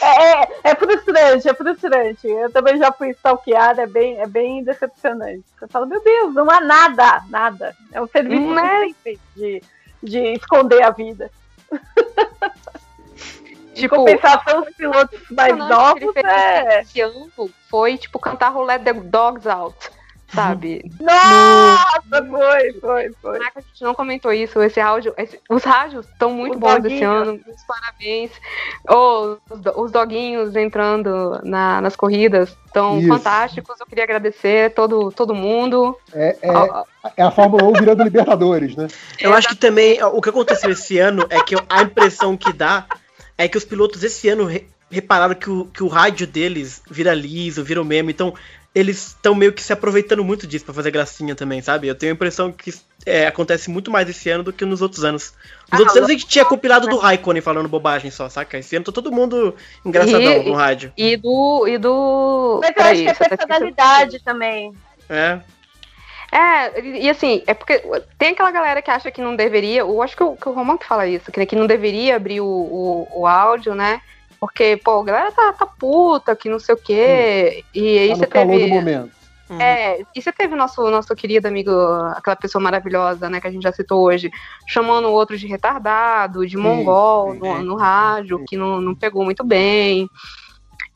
É, 0.01 0.41
é, 0.41 0.49
é 0.63 0.75
frustrante, 0.75 1.47
é 1.47 1.53
frustrante. 1.53 2.27
Eu 2.27 2.51
também 2.51 2.77
já 2.77 2.91
fui 2.91 3.11
stalkeada, 3.11 3.83
é 3.83 3.87
bem, 3.87 4.19
é 4.19 4.27
bem 4.27 4.63
decepcionante. 4.63 5.45
Eu 5.61 5.67
falo, 5.69 5.85
meu 5.85 6.03
Deus, 6.03 6.33
não 6.33 6.49
há 6.49 6.59
nada, 6.59 7.23
nada. 7.29 7.75
É 7.93 8.01
um 8.01 8.07
serviço 8.07 8.57
é? 8.59 8.93
feito 9.03 9.21
de, 9.35 9.61
de 10.03 10.19
esconder 10.33 10.81
a 10.83 10.89
vida. 10.89 11.31
De 13.77 13.83
Tipo, 13.83 13.95
compensação, 13.97 14.61
os 14.63 14.75
pilotos 14.75 15.19
mais 15.31 15.53
impressionante 15.53 15.99
que 15.99 16.03
ele 16.03 16.11
novos 16.11 16.13
fez 16.13 16.25
é. 16.27 16.81
esse 16.81 17.01
ano 17.01 17.29
foi, 17.69 17.97
tipo, 17.97 18.19
cantar 18.19 18.57
Let 18.57 18.83
the 18.83 18.93
Dogs 18.93 19.47
Out, 19.47 19.75
sabe? 20.33 20.83
Nossa, 20.99 22.25
foi, 22.29 22.73
foi, 22.79 23.11
foi. 23.21 23.39
Caraca, 23.39 23.59
a 23.59 23.61
gente 23.61 23.81
não 23.83 23.93
comentou 23.93 24.31
isso. 24.33 24.61
Esse 24.61 24.79
áudio, 24.79 25.13
esse- 25.17 25.39
os 25.49 25.63
rádios 25.63 26.05
estão 26.07 26.31
muito 26.31 26.55
Os 26.55 26.59
bons 26.59 26.69
esse 26.71 26.81
doguinhos. 26.83 27.27
ano. 27.27 27.39
Os 27.47 27.63
parabéns. 27.65 28.31
Oh, 28.89 29.37
os, 29.49 29.59
do- 29.61 29.81
os 29.81 29.91
doguinhos 29.91 30.55
entrando 30.55 31.39
na- 31.43 31.81
nas 31.81 31.95
corridas 31.95 32.55
estão 32.65 33.01
fantásticos. 33.07 33.79
Eu 33.79 33.85
queria 33.85 34.03
agradecer 34.03 34.73
todo, 34.73 35.11
todo 35.11 35.33
mundo. 35.35 35.97
É, 36.13 36.37
é, 36.41 36.49
é 37.17 37.23
a 37.23 37.31
Fórmula 37.31 37.63
1 37.63 37.73
virando 37.73 38.03
Libertadores, 38.03 38.75
né? 38.75 38.87
Eu 39.19 39.33
acho 39.33 39.49
que 39.49 39.55
também 39.55 40.01
o 40.03 40.21
que 40.21 40.29
aconteceu 40.29 40.69
esse 40.71 40.97
ano 40.99 41.25
é 41.29 41.41
que 41.43 41.55
a 41.69 41.81
impressão 41.83 42.35
que 42.37 42.51
dá 42.53 42.85
é 43.37 43.47
que 43.47 43.57
os 43.57 43.63
pilotos 43.65 44.03
esse 44.03 44.27
ano 44.29 44.45
re- 44.45 44.65
repararam 44.89 45.35
que 45.35 45.49
o, 45.49 45.65
que 45.65 45.83
o 45.83 45.87
rádio 45.87 46.25
deles 46.27 46.81
vira 46.89 47.13
liso, 47.13 47.63
vira 47.63 47.81
o 47.81 47.85
meme, 47.85 48.11
então 48.11 48.33
eles 48.73 49.07
estão 49.07 49.33
meio 49.33 49.51
que 49.53 49.63
se 49.63 49.73
aproveitando 49.73 50.23
muito 50.23 50.45
disso 50.45 50.63
pra 50.65 50.73
fazer 50.73 50.91
gracinha 50.91 51.33
também, 51.35 51.61
sabe? 51.61 51.87
Eu 51.87 51.95
tenho 51.95 52.11
a 52.11 52.15
impressão 52.15 52.51
que 52.51 52.71
é, 53.07 53.25
acontece 53.25 53.69
muito 53.71 53.89
mais 53.89 54.07
esse 54.07 54.29
ano 54.29 54.43
do 54.43 54.53
que 54.53 54.63
nos 54.65 54.81
outros 54.83 55.03
anos. 55.03 55.33
Nos 55.71 55.71
Ah, 55.71 55.77
outros 55.79 55.97
anos 55.97 56.09
a 56.09 56.13
gente 56.13 56.27
tinha 56.27 56.45
compilado 56.45 56.87
do 56.87 56.97
Raikkonen 56.97 57.41
falando 57.41 57.67
bobagem 57.67 58.11
só, 58.11 58.29
saca? 58.29 58.57
Esse 58.59 58.75
ano 58.75 58.85
tá 58.85 58.91
todo 58.91 59.11
mundo 59.11 59.55
engraçadão 59.83 60.21
E- 60.21 60.43
no 60.45 60.53
rádio. 60.53 60.93
E 60.95 61.17
do. 61.17 61.65
E 61.67 61.77
do. 61.79 62.59
Mas 62.61 62.69
eu 62.69 62.75
Peraí, 62.75 62.91
acho 62.91 63.03
que 63.03 63.09
é 63.09 63.13
tá 63.13 63.35
esquecendo- 63.35 63.37
personalidade 63.47 64.19
também. 64.23 64.73
É. 65.09 65.39
É, 66.31 66.81
e 66.81 67.05
e 67.05 67.09
assim, 67.09 67.43
é 67.47 67.53
porque 67.53 67.81
tem 68.17 68.29
aquela 68.29 68.51
galera 68.51 68.81
que 68.81 68.91
acha 68.91 69.09
que 69.11 69.21
não 69.21 69.35
deveria, 69.35 69.81
eu 69.81 70.01
acho 70.01 70.15
que 70.15 70.23
o, 70.23 70.35
que 70.35 70.49
o 70.49 70.51
Roman 70.51 70.77
que 70.77 70.85
fala 70.85 71.07
isso, 71.07 71.31
que, 71.31 71.45
que 71.45 71.55
não 71.55 71.65
deveria 71.65 72.15
abrir 72.17 72.41
o, 72.41 72.45
o, 72.45 73.07
o 73.21 73.27
áudio, 73.27 73.73
né? 73.73 74.01
Porque, 74.39 74.77
pô, 74.83 75.01
a 75.01 75.03
galera 75.03 75.31
tá, 75.31 75.53
tá 75.53 75.65
puta, 75.65 76.35
que 76.35 76.49
não 76.49 76.59
sei 76.59 76.75
o 76.75 76.77
quê. 76.77 77.63
E 77.73 77.97
aí 77.99 78.09
Tá 78.09 78.15
você 78.15 78.27
calor 78.27 78.53
do 78.53 78.59
teve. 78.59 78.71
momento. 78.71 79.17
Uhum. 79.49 79.61
É, 79.61 80.01
e 80.13 80.21
você 80.21 80.31
teve 80.31 80.55
nosso, 80.55 80.89
nosso 80.91 81.15
querido 81.15 81.47
amigo, 81.47 81.71
aquela 82.15 82.35
pessoa 82.35 82.61
maravilhosa, 82.61 83.29
né, 83.29 83.39
que 83.39 83.47
a 83.47 83.51
gente 83.51 83.63
já 83.63 83.71
citou 83.71 84.03
hoje, 84.03 84.29
chamando 84.67 85.07
o 85.07 85.13
outro 85.13 85.37
de 85.37 85.47
retardado, 85.47 86.45
de 86.45 86.57
mongol 86.57 87.31
sim, 87.31 87.39
no, 87.39 87.45
sim. 87.57 87.63
no 87.63 87.75
rádio, 87.77 88.39
Sim. 88.39 88.45
que 88.45 88.57
não, 88.57 88.81
não 88.81 88.93
pegou 88.93 89.23
muito 89.23 89.43
bem. 89.45 90.09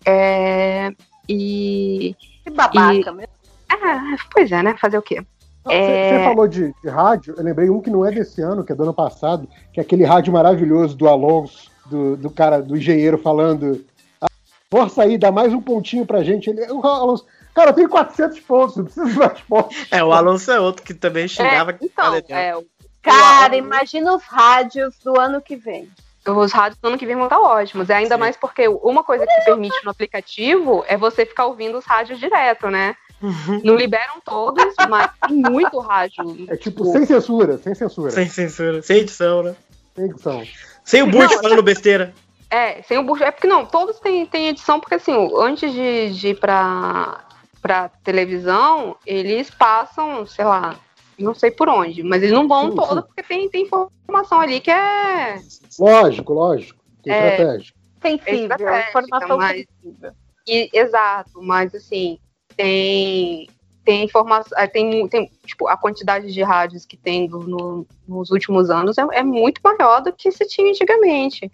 É, 0.06 0.92
e. 1.28 2.16
Que 2.44 2.50
babaca 2.50 3.12
mesmo. 3.12 3.41
É, 3.72 4.18
pois 4.32 4.52
é, 4.52 4.62
né? 4.64 4.76
Fazer 4.80 4.98
o 4.98 5.02
quê? 5.02 5.22
Você 5.64 5.74
É. 5.74 6.24
falou 6.24 6.48
de, 6.48 6.74
de 6.84 6.90
rádio, 6.90 7.36
eu 7.38 7.44
lembrei 7.44 7.70
um 7.70 7.80
que 7.82 7.90
não 7.90 8.06
é 8.06 8.12
desse 8.12 8.42
ano, 8.42 8.64
que 8.64 8.72
é 8.72 8.76
do 8.76 8.84
ano 8.84 8.94
passado, 8.94 9.48
que 9.72 9.80
é 9.80 9.84
aquele 9.84 10.04
rádio 10.04 10.34
maravilhoso 10.34 10.96
do 10.98 11.08
Alonso, 11.08 11.70
do, 11.86 12.18
do 12.18 12.30
cara, 12.32 12.62
do 12.62 12.76
engenheiro 12.76 13.18
falando. 13.18 13.86
"Ah, 14.20 14.26
Força 14.72 15.04
aí, 15.04 15.18
dá 15.18 15.32
mais 15.32 15.54
um 15.54 15.62
pontinho 15.62 16.06
pra 16.06 16.24
gente. 16.24 16.50
Ele, 16.50 16.66
o 16.72 16.86
Alonso, 16.86 17.26
cara, 17.54 17.70
eu 17.70 17.74
tenho 17.76 17.90
400 17.90 18.40
pontos, 18.40 18.76
não 18.78 18.86
preciso 18.86 19.08
de 19.08 19.18
mais 19.20 19.40
pontos. 19.42 19.78
É, 19.92 20.04
o 20.04 20.12
Alonso 20.12 20.50
é 20.52 20.60
outro 20.60 20.82
que 20.84 20.94
também 20.96 21.28
xingava. 21.28 21.74
que 21.74 21.86
Então, 21.86 22.06
cara, 22.24 22.24
é, 22.42 22.56
o- 22.58 22.66
Cara, 23.04 23.56
imagina 23.56 24.16
os 24.16 24.24
rádios 24.24 24.96
do 25.04 25.20
ano 25.20 25.42
que 25.42 25.56
vem. 25.56 25.90
Os 26.26 26.52
rádios 26.52 26.80
do 26.80 26.88
ano 26.88 26.98
que 26.98 27.06
vem 27.06 27.16
vão 27.16 27.26
estar 27.26 27.40
ótimos. 27.40 27.90
É 27.90 27.96
ainda 27.96 28.16
Sim. 28.16 28.20
mais 28.20 28.38
porque 28.38 28.68
uma 28.68 29.04
coisa 29.04 29.26
que 29.26 29.46
permite 29.46 29.84
no 29.84 29.92
aplicativo 29.92 30.84
é 30.88 30.98
você 30.98 31.26
ficar 31.26 31.46
ouvindo 31.46 31.78
os 31.78 31.86
rádios 31.86 32.20
direto, 32.20 32.70
né? 32.70 32.96
Uhum. 33.22 33.62
Não 33.64 33.76
liberam 33.76 34.20
todos, 34.24 34.74
mas 34.90 35.12
tem 35.28 35.38
muito 35.38 35.80
rádio. 35.80 36.46
É 36.48 36.58
tipo, 36.58 36.86
sem 36.86 37.06
censura, 37.06 37.58
sem 37.58 37.76
censura, 37.76 38.12
sem, 38.12 38.26
Sem 38.28 38.48
censura, 38.48 38.82
sem 38.82 38.98
edição, 38.98 39.44
né? 39.44 39.56
edição. 39.98 40.44
Sem 40.84 41.04
o 41.04 41.08
Burt 41.08 41.32
falando 41.42 41.62
besteira. 41.62 42.14
É, 42.50 42.82
sem 42.82 42.98
o 42.98 43.04
burro. 43.04 43.24
É 43.24 43.32
porque 43.32 43.48
não, 43.48 43.66
todos 43.66 44.00
têm, 44.00 44.26
têm 44.26 44.50
edição, 44.50 44.80
porque 44.80 44.96
assim, 44.96 45.32
antes 45.38 45.72
de, 45.72 46.12
de 46.12 46.28
ir 46.30 46.40
pra, 46.40 47.24
pra 47.62 47.90
televisão, 48.04 48.98
eles 49.06 49.50
passam, 49.50 50.26
sei 50.26 50.44
lá, 50.44 50.76
não 51.24 51.34
sei 51.34 51.52
por 51.52 51.70
onde, 51.70 52.04
mas 52.04 52.22
eles 52.22 52.34
não 52.34 52.48
vão 52.48 52.70
Sim, 52.72 52.76
todos 52.76 52.96
sim. 52.96 53.02
porque 53.08 53.24
tem, 53.24 53.50
tem 53.50 53.64
informação 53.64 54.40
ali 54.40 54.60
que 54.60 54.72
é. 54.72 55.40
Lógico, 55.80 56.34
lógico. 56.34 56.82
Tem 57.04 57.14
É. 57.14 57.30
estratégia. 57.32 57.74
Sensível, 58.02 58.42
estratégica, 58.52 58.90
informação 58.90 59.38
mas- 59.38 59.66
sensível. 59.82 60.12
E, 60.48 60.70
exato, 60.74 61.42
mas 61.42 61.74
assim, 61.76 62.18
tem 62.56 63.48
tem 63.84 64.04
informação, 64.04 64.56
eh, 64.60 64.68
tem, 64.68 65.08
tem 65.08 65.26
tipo 65.46 65.68
a 65.68 65.76
quantidade 65.76 66.32
de 66.32 66.44
rádios 66.44 66.86
que 66.86 66.96
tem 66.96 67.28
no- 67.28 67.86
nos 68.08 68.30
últimos 68.30 68.70
anos 68.70 68.96
é, 68.98 69.02
é 69.12 69.24
muito 69.24 69.60
maior 69.64 70.02
do 70.02 70.14
que 70.14 70.32
se 70.32 70.46
tinha 70.48 70.70
antigamente. 70.70 71.50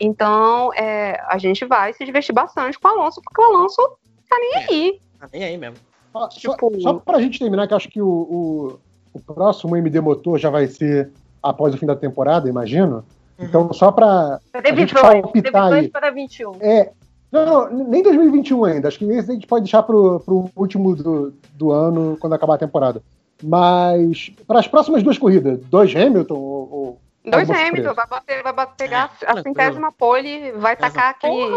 Então, 0.00 0.72
é, 0.74 1.20
a 1.28 1.38
gente 1.38 1.64
vai 1.64 1.92
se 1.92 2.04
divertir 2.04 2.32
bastante 2.32 2.78
com 2.78 2.88
o 2.88 2.90
Alonso, 2.90 3.20
porque 3.22 3.40
o 3.40 3.44
Alonso 3.44 3.80
tá 4.28 4.36
nem 4.38 4.54
aí. 4.56 5.00
Tá 5.18 5.28
nem 5.32 5.44
aí 5.44 5.56
mesmo. 5.56 5.76
Só, 6.12 6.28
Tipo- 6.28 6.80
só 6.80 6.94
pra 6.94 7.20
gente 7.20 7.38
terminar, 7.38 7.66
que 7.66 7.72
eu 7.72 7.76
acho 7.76 7.88
que 7.88 8.00
o, 8.00 8.08
o, 8.08 8.78
o 9.14 9.20
próximo 9.34 9.76
MD 9.76 10.00
Motor 10.00 10.38
já 10.38 10.50
vai 10.50 10.66
ser 10.66 11.10
após 11.42 11.74
o 11.74 11.78
fim 11.78 11.86
da 11.86 11.94
temporada, 11.96 12.48
imagino. 12.48 13.04
Então, 13.38 13.72
só 13.72 13.92
previsões 13.92 15.24
aí. 15.72 15.88
para 15.88 16.10
21. 16.10 16.56
É. 16.60 16.90
Não, 17.30 17.44
não, 17.70 17.84
nem 17.88 18.02
2021 18.02 18.64
ainda. 18.64 18.88
Acho 18.88 18.98
que 18.98 19.04
esse 19.04 19.30
a 19.30 19.34
gente 19.34 19.46
pode 19.46 19.64
deixar 19.64 19.82
pro, 19.82 20.18
pro 20.20 20.50
último 20.56 20.96
do, 20.96 21.32
do 21.52 21.70
ano, 21.70 22.16
quando 22.20 22.32
acabar 22.32 22.54
a 22.54 22.58
temporada. 22.58 23.02
Mas, 23.42 24.30
para 24.46 24.58
as 24.58 24.66
próximas 24.66 25.02
duas 25.02 25.18
corridas, 25.18 25.60
dois 25.66 25.94
Hamilton 25.94 26.34
ou. 26.34 26.68
ou 26.72 27.00
Dois 27.30 27.50
Hamilton, 27.50 27.92
vai, 27.92 28.06
bater, 28.06 28.42
vai 28.42 28.52
bater- 28.54 28.76
pegar 28.76 29.12
É, 29.20 29.30
a 29.30 29.42
centésima 29.42 29.92
pole, 29.92 30.50
vai 30.52 30.74
tacar 30.76 31.10
aquele 31.10 31.54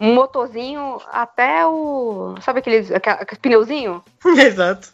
um 0.00 0.14
motorzinho 0.14 0.98
até 1.12 1.66
o. 1.66 2.34
Sabe 2.40 2.60
aqueles, 2.60 2.90
aquele, 2.90 3.16
aquele 3.16 3.40
pneuzinho? 3.40 4.02
Exato. 4.24 4.88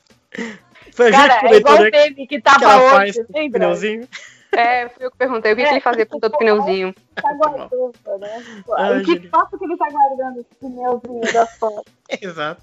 Foi 0.92 1.10
Cara, 1.10 1.40
que 1.40 1.46
é 1.46 1.56
igual 1.56 1.78
né? 1.78 1.88
o 1.88 1.90
meme 1.92 2.26
que 2.26 2.40
tava 2.40 3.04
Que 3.04 3.24
lembra? 3.32 3.60
pneuzinho. 3.60 4.08
É, 4.52 4.88
foi 4.88 5.06
eu 5.06 5.10
que 5.10 5.18
perguntei. 5.18 5.52
O 5.52 5.56
que, 5.56 5.62
que 5.62 5.68
ele 5.68 5.80
fazia 5.80 6.06
com 6.06 6.18
tanto 6.18 6.38
pneuzinho? 6.38 6.94
Tá 7.14 7.32
guardando, 7.34 7.92
né? 8.18 8.44
Ai, 8.78 9.00
o 9.00 9.04
que 9.04 9.28
faço 9.28 9.58
que 9.58 9.64
ele 9.64 9.76
tá 9.76 9.86
guardando 9.90 10.40
esse 10.40 10.54
pneuzinho 10.58 11.32
da 11.32 11.46
foto? 11.46 11.84
Exato. 12.20 12.62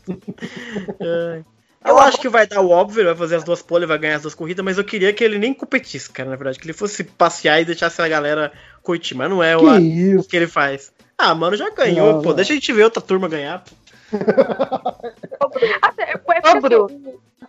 Ai. 0.99 1.43
Eu 1.85 1.99
acho 1.99 2.17
que 2.17 2.29
vai 2.29 2.47
dar 2.47 2.61
o 2.61 2.69
óbvio, 2.69 3.01
ele 3.01 3.09
vai 3.09 3.15
fazer 3.17 3.35
as 3.35 3.43
duas 3.43 3.61
poles, 3.61 3.87
vai 3.89 3.97
ganhar 3.97 4.15
as 4.15 4.21
duas 4.21 4.33
corridas, 4.33 4.63
mas 4.63 4.77
eu 4.77 4.85
queria 4.85 5.11
que 5.11 5.21
ele 5.21 5.37
nem 5.37 5.53
competisse, 5.53 6.09
cara, 6.09 6.29
na 6.29 6.37
verdade. 6.37 6.57
Que 6.57 6.65
ele 6.65 6.71
fosse 6.73 7.03
passear 7.03 7.59
e 7.61 7.65
deixasse 7.65 8.01
a 8.01 8.07
galera 8.07 8.53
curtir, 8.81 9.15
mas 9.15 9.29
não 9.29 9.43
é 9.43 9.55
o, 9.57 9.59
Que 9.59 9.65
o 9.65 9.79
isso? 10.19 10.29
que 10.29 10.37
ele 10.37 10.47
faz. 10.47 10.92
Ah, 11.17 11.33
mano, 11.35 11.55
já 11.55 11.69
ganhou, 11.69 12.13
Não, 12.13 12.21
pô. 12.21 12.29
não. 12.29 12.35
Deixa 12.35 12.51
a 12.53 12.55
gente 12.55 12.73
ver 12.73 12.83
outra 12.83 13.01
turma 13.01 13.27
ganhar. 13.29 13.63
pô. 13.63 13.71
Até, 15.81 16.11
é 16.13 16.59
Bruno. 16.59 16.85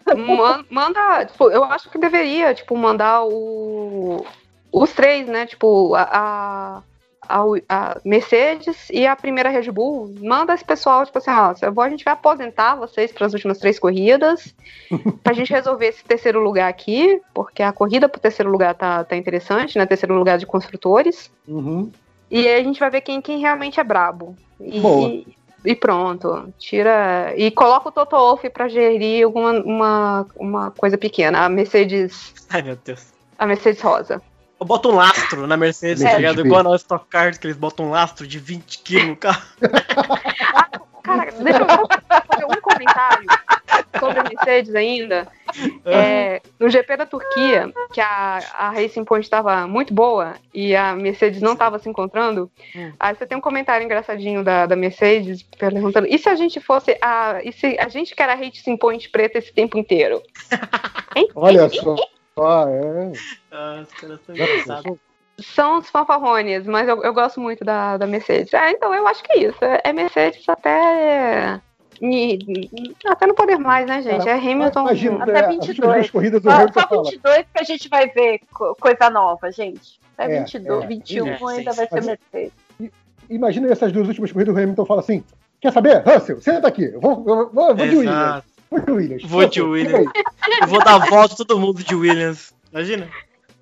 assim, 0.07 0.24
man- 0.36 0.65
manda, 0.70 1.24
tipo, 1.27 1.51
eu 1.51 1.65
acho 1.65 1.91
que 1.91 1.99
deveria, 1.99 2.55
tipo, 2.55 2.77
mandar 2.77 3.24
o, 3.24 4.24
os 4.73 4.93
três, 4.93 5.27
né? 5.27 5.47
Tipo, 5.47 5.95
a, 5.95 6.03
a, 6.03 6.82
a- 7.28 7.45
a 7.69 8.01
Mercedes 8.05 8.89
e 8.91 9.07
a 9.07 9.16
primeira 9.16 9.49
Red 9.51 9.70
Bull. 9.70 10.15
Manda 10.20 10.55
esse 10.55 10.65
pessoal, 10.65 11.05
tipo 11.07 11.19
assim, 11.19 11.31
vou- 11.73 11.85
a 11.85 11.89
gente 11.89 12.05
vai 12.05 12.15
aposentar 12.15 12.74
vocês 12.77 13.12
para 13.12 13.27
as 13.27 13.32
últimas 13.32 13.59
três 13.59 13.78
corridas, 13.78 14.55
pra 15.23 15.32
gente 15.32 15.53
resolver 15.53 15.86
esse 15.86 16.05
terceiro 16.05 16.41
lugar 16.43 16.69
aqui, 16.69 17.20
porque 17.32 17.62
a 17.62 17.73
corrida 17.73 18.09
pro 18.09 18.20
terceiro 18.20 18.51
lugar 18.51 18.74
tá, 18.74 19.05
tá 19.05 19.16
interessante, 19.16 19.78
né? 19.78 19.86
Terceiro 19.86 20.15
lugar 20.15 20.39
de 20.39 20.47
construtores. 20.47 21.31
Uhum. 21.49 21.91
E 22.30 22.48
aí 22.48 22.60
a 22.60 22.64
gente 22.64 22.80
vai 22.80 22.90
ver 22.90 23.01
quem, 23.01 23.20
quem 23.20 23.38
realmente 23.38 23.78
é 23.78 23.84
brabo. 23.84 24.36
E, 24.60 24.80
Boa. 24.80 25.09
e- 25.64 25.74
pronto. 25.74 26.52
Tira. 26.59 27.32
E 27.36 27.51
coloca 27.51 27.88
o 27.88 27.92
Toto 27.92 28.16
Wolff 28.16 28.48
pra 28.51 28.68
gerir 28.68 29.24
alguma 29.24 29.52
uma, 29.60 30.26
uma 30.36 30.70
coisa 30.70 30.96
pequena. 30.98 31.44
A 31.44 31.48
Mercedes. 31.48 32.34
Ai, 32.51 32.62
meu 32.62 32.76
Deus. 32.76 33.12
A 33.38 33.46
Mercedes 33.46 33.80
Rosa. 33.82 34.22
Eu 34.60 34.66
boto 34.66 34.88
um 34.90 34.94
lastro 34.94 35.46
na 35.46 35.56
Mercedes, 35.56 36.02
É, 36.02 36.10
tá 36.10 36.16
ligado? 36.16 36.46
Igual 36.46 36.62
na 36.62 36.76
Stock 36.76 37.06
Cars, 37.09 37.36
que 37.36 37.46
eles 37.46 37.56
botam 37.56 37.86
um 37.86 37.90
lastro 37.90 38.26
de 38.26 38.38
20 38.38 38.78
kg 38.78 39.06
no 39.06 39.16
carro. 39.16 39.42
Cara, 41.02 41.30
deixa 41.32 41.59
eu 41.59 41.66
fazer 42.30 42.44
um 42.46 42.60
comentário 42.62 43.26
sobre 43.98 44.20
a 44.20 44.24
Mercedes 44.24 44.74
ainda. 44.74 45.28
É, 45.84 46.42
no 46.59 46.68
GP 46.68 46.96
da 46.96 47.06
Turquia, 47.06 47.72
que 47.92 48.01
a, 48.01 48.40
a 48.59 48.70
Racing 48.70 49.05
Point 49.05 49.24
estava 49.24 49.66
muito 49.68 49.94
boa 49.94 50.34
e 50.52 50.74
a 50.74 50.96
Mercedes 50.96 51.40
não 51.40 51.52
estava 51.52 51.78
se 51.78 51.88
encontrando, 51.88 52.51
Hum. 52.74 52.92
aí 52.98 53.14
você 53.14 53.26
tem 53.26 53.38
um 53.38 53.40
comentário 53.40 53.84
engraçadinho 53.84 54.42
da, 54.42 54.66
da 54.66 54.74
Mercedes 54.74 55.42
perguntando: 55.42 56.09
e 56.09 56.18
se 56.18 56.28
a 56.28 56.34
gente 56.34 56.60
fosse 56.60 56.98
a. 57.01 57.40
E 57.44 57.52
se 57.52 57.76
a 57.78 57.88
gente 57.88 58.14
que 58.14 58.22
era 58.22 58.32
a 58.32 58.36
Racing 58.36 58.76
Point 58.76 59.09
preta 59.10 59.38
esse 59.38 59.52
tempo 59.52 59.78
inteiro? 59.78 60.20
Hein? 61.16 61.28
Olha 61.36 61.68
só. 61.70 61.94
Ah, 62.36 62.64
é. 62.68 63.12
Ah, 63.52 63.80
os 63.82 63.92
caras 63.94 64.20
são 64.26 64.34
engraçados. 64.34 64.98
São 65.38 65.78
os 65.78 65.88
fanfarrões, 65.90 66.66
mas 66.66 66.88
eu, 66.88 67.02
eu 67.02 67.12
gosto 67.12 67.40
muito 67.40 67.64
da, 67.64 67.96
da 67.96 68.06
Mercedes. 68.06 68.52
Ah, 68.55 68.70
então 68.70 68.92
eu 68.94 69.06
acho 69.06 69.22
que 69.22 69.32
é 69.32 69.38
isso. 69.38 69.64
É, 69.64 69.80
é 69.84 69.92
Mercedes 69.92 70.48
até. 70.48 71.60
E- 72.00 72.94
até 73.06 73.26
não 73.26 73.34
poder 73.34 73.58
mais, 73.58 73.86
né, 73.86 74.02
gente? 74.02 74.28
É 74.28 74.32
Hamilton. 74.32 74.80
Imagina, 74.82 75.22
Até 75.24 75.40
as 75.40 75.46
22. 75.48 75.68
últimas 75.68 75.94
duas 75.94 76.10
corridas 76.10 76.42
do 76.42 76.50
Só, 76.50 76.56
Hamilton 76.56 76.80
só 76.80 76.88
fala. 76.88 77.02
22 77.04 77.36
que 77.52 77.60
a 77.60 77.62
gente 77.64 77.88
vai 77.88 78.08
ver 78.08 78.40
co- 78.52 78.74
coisa 78.80 79.10
nova, 79.10 79.50
gente. 79.52 80.00
Até 80.16 80.36
É, 80.36 80.38
22, 80.40 80.84
é. 80.84 80.86
21 80.86 81.26
É, 81.50 81.56
ainda 81.56 81.72
vai 81.72 81.86
ser 81.88 82.02
Mercedes. 82.04 82.52
Imagina 83.30 83.72
essas 83.72 83.90
duas 83.92 84.06
últimas 84.08 84.30
corridas 84.32 84.54
do 84.54 84.60
Hamilton 84.60 84.84
fala 84.84 85.00
assim: 85.00 85.24
Quer 85.60 85.72
saber? 85.72 86.02
Russell, 86.06 86.40
senta 86.40 86.68
aqui. 86.68 86.84
Eu 86.84 87.00
vou, 87.00 87.24
eu 87.26 87.50
vou, 87.50 87.68
eu 87.70 87.76
vou 87.76 87.86
de 87.86 87.96
Williams. 87.96 88.44
Vou 88.70 88.80
de 88.80 88.90
Williams. 88.92 89.24
Vou 89.24 89.46
de 89.48 89.62
Williams. 89.62 90.10
Eu 90.60 90.68
vou 90.68 90.84
dar 90.84 90.96
a 91.02 91.06
volta 91.06 91.34
todo 91.36 91.58
mundo 91.58 91.82
de 91.82 91.94
Williams. 91.94 92.54
Imagina? 92.70 93.08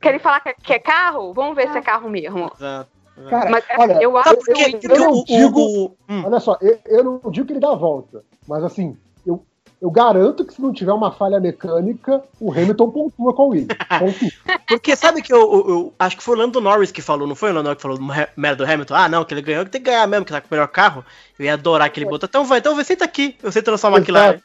Querem 0.00 0.18
falar 0.18 0.40
que 0.40 0.48
é, 0.48 0.54
que 0.54 0.72
é 0.72 0.78
carro? 0.80 1.32
Vamos 1.32 1.54
ver 1.54 1.70
se 1.70 1.78
é 1.78 1.80
carro 1.80 2.10
mesmo. 2.10 2.50
Exato. 2.56 2.90
Cara, 3.28 3.50
Mas 3.50 3.64
olha, 3.78 4.02
eu 4.02 4.16
acho 4.16 4.28
Sabe 4.30 4.42
que 4.42 4.52
o- 4.52 4.70
Porque 4.70 4.86
eu 4.88 4.98
não 4.98 5.24
digo- 5.24 5.96
hum, 6.08 6.22
olha 6.26 6.40
só, 6.40 6.56
eu, 6.60 6.78
eu 6.86 7.04
não 7.04 7.30
digo 7.30 7.46
que 7.46 7.52
ele 7.52 7.60
dá 7.60 7.70
a 7.70 7.74
volta, 7.76 8.24
mas 8.48 8.64
assim, 8.64 8.96
eu, 9.26 9.44
eu 9.80 9.90
garanto 9.90 10.44
que 10.44 10.54
se 10.54 10.62
não 10.62 10.72
tiver 10.72 10.92
uma 10.92 11.12
falha 11.12 11.38
mecânica, 11.38 12.22
o 12.40 12.50
Hamilton 12.50 12.90
pontua 12.90 13.34
com 13.34 13.42
o 13.44 13.48
Williams. 13.50 13.76
Porque 14.66 14.96
sabe 14.96 15.20
que 15.22 15.32
eu, 15.32 15.38
eu- 15.40 15.68
eu 15.68 15.94
acho 15.98 16.16
que 16.16 16.22
foi 16.22 16.34
o 16.34 16.38
Lando 16.38 16.60
Norris 16.60 16.90
que 16.90 17.02
falou, 17.02 17.26
não 17.28 17.34
foi 17.34 17.50
o 17.50 17.52
Lando 17.54 17.64
Norris 17.64 17.76
que 17.76 17.82
falou 17.82 17.98
do 17.98 18.04
merda 18.36 18.64
do 18.64 18.70
Hamilton? 18.70 18.94
Ah, 18.94 19.08
não, 19.08 19.24
que 19.24 19.34
ele 19.34 19.42
ganhou, 19.42 19.64
que 19.64 19.70
tem 19.70 19.80
que 19.82 19.90
ganhar 19.90 20.06
mesmo, 20.08 20.24
que 20.24 20.32
tá 20.32 20.40
com 20.40 20.46
o 20.46 20.50
melhor 20.50 20.68
carro. 20.68 21.04
Eu 21.38 21.44
ia 21.44 21.54
adorar 21.54 21.86
aquele 21.88 22.06
botão. 22.06 22.26
Então 22.26 22.44
vai, 22.44 22.58
então 22.60 22.74
vai, 22.74 22.84
senta 22.84 23.04
aqui. 23.04 23.36
Eu 23.42 23.52
sei 23.52 23.60
transformar 23.62 23.98
McLaren. 23.98 24.40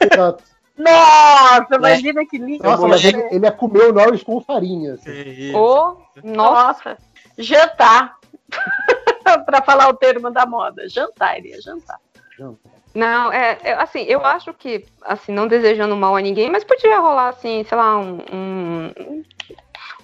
Exato. 0.00 0.42
Nossa, 0.78 1.74
imagina 1.74 2.26
que 2.26 2.38
lindo. 2.38 2.62
Nossa, 2.62 2.86
mas 2.86 3.02
ele, 3.04 3.22
ele 3.30 3.46
é 3.46 3.50
comer 3.50 3.84
o 3.88 3.92
Norris 3.94 4.22
com 4.22 4.40
farinha. 4.42 4.94
assim. 4.94 5.10
É. 5.10 5.56
Ô, 5.56 5.96
nossa. 6.22 6.98
Jantar. 7.38 8.16
pra 9.44 9.62
falar 9.62 9.88
o 9.88 9.94
termo 9.94 10.30
da 10.30 10.46
moda. 10.46 10.88
Jantar, 10.88 11.38
iria 11.38 11.60
jantar. 11.60 11.98
Não, 12.94 13.32
é, 13.32 13.58
é, 13.62 13.72
assim, 13.74 14.02
eu 14.04 14.24
acho 14.24 14.54
que, 14.54 14.86
assim, 15.02 15.32
não 15.32 15.46
desejando 15.48 15.96
mal 15.96 16.16
a 16.16 16.20
ninguém, 16.20 16.50
mas 16.50 16.64
podia 16.64 16.98
rolar, 16.98 17.28
assim, 17.28 17.64
sei 17.68 17.76
lá, 17.76 17.98
um, 17.98 18.18
um, 18.32 19.22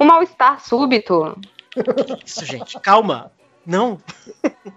um 0.00 0.04
mal-estar 0.04 0.60
súbito. 0.60 1.36
Isso, 2.24 2.44
gente. 2.44 2.78
Calma. 2.80 3.32
Não. 3.64 3.98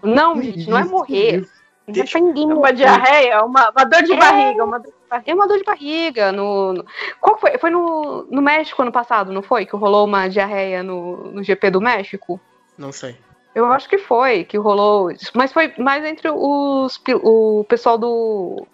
Não, 0.02 0.40
gente, 0.40 0.70
não 0.70 0.78
é 0.78 0.84
morrer. 0.84 1.40
isso. 1.40 1.52
Não 1.86 1.92
é 1.92 1.92
Deixa- 1.92 2.12
pra 2.18 2.20
ninguém 2.26 2.46
Uma 2.46 2.54
morrer. 2.54 2.72
diarreia, 2.74 3.44
uma, 3.44 3.70
uma 3.70 3.84
dor 3.84 4.02
de 4.02 4.12
É. 4.12 4.16
barriga, 4.16 4.64
uma 4.64 4.78
dor 4.78 4.92
barriga. 5.08 5.30
É 5.30 5.34
uma 5.34 5.46
dor 5.48 5.58
de 5.58 5.64
barriga. 5.64 6.32
No, 6.32 6.72
no- 6.72 6.86
qual 7.20 7.38
foi? 7.38 7.56
Foi 7.58 7.70
no, 7.70 8.26
no 8.30 8.42
México 8.42 8.82
ano 8.82 8.92
passado, 8.92 9.32
não 9.32 9.42
foi? 9.42 9.64
Que 9.66 9.76
rolou 9.76 10.04
uma 10.06 10.28
diarreia 10.28 10.82
no, 10.82 11.30
no 11.32 11.42
GP 11.42 11.70
do 11.70 11.80
México? 11.80 12.40
Não 12.76 12.92
sei. 12.92 13.16
Eu 13.54 13.64
acho 13.72 13.88
que 13.88 13.96
foi, 13.98 14.44
que 14.44 14.58
rolou. 14.58 15.10
Mas 15.34 15.52
foi 15.52 15.72
mais 15.78 16.04
entre 16.04 16.28
os 16.30 17.00
o 17.22 17.64
pessoal 17.68 17.96
do. 17.96 18.66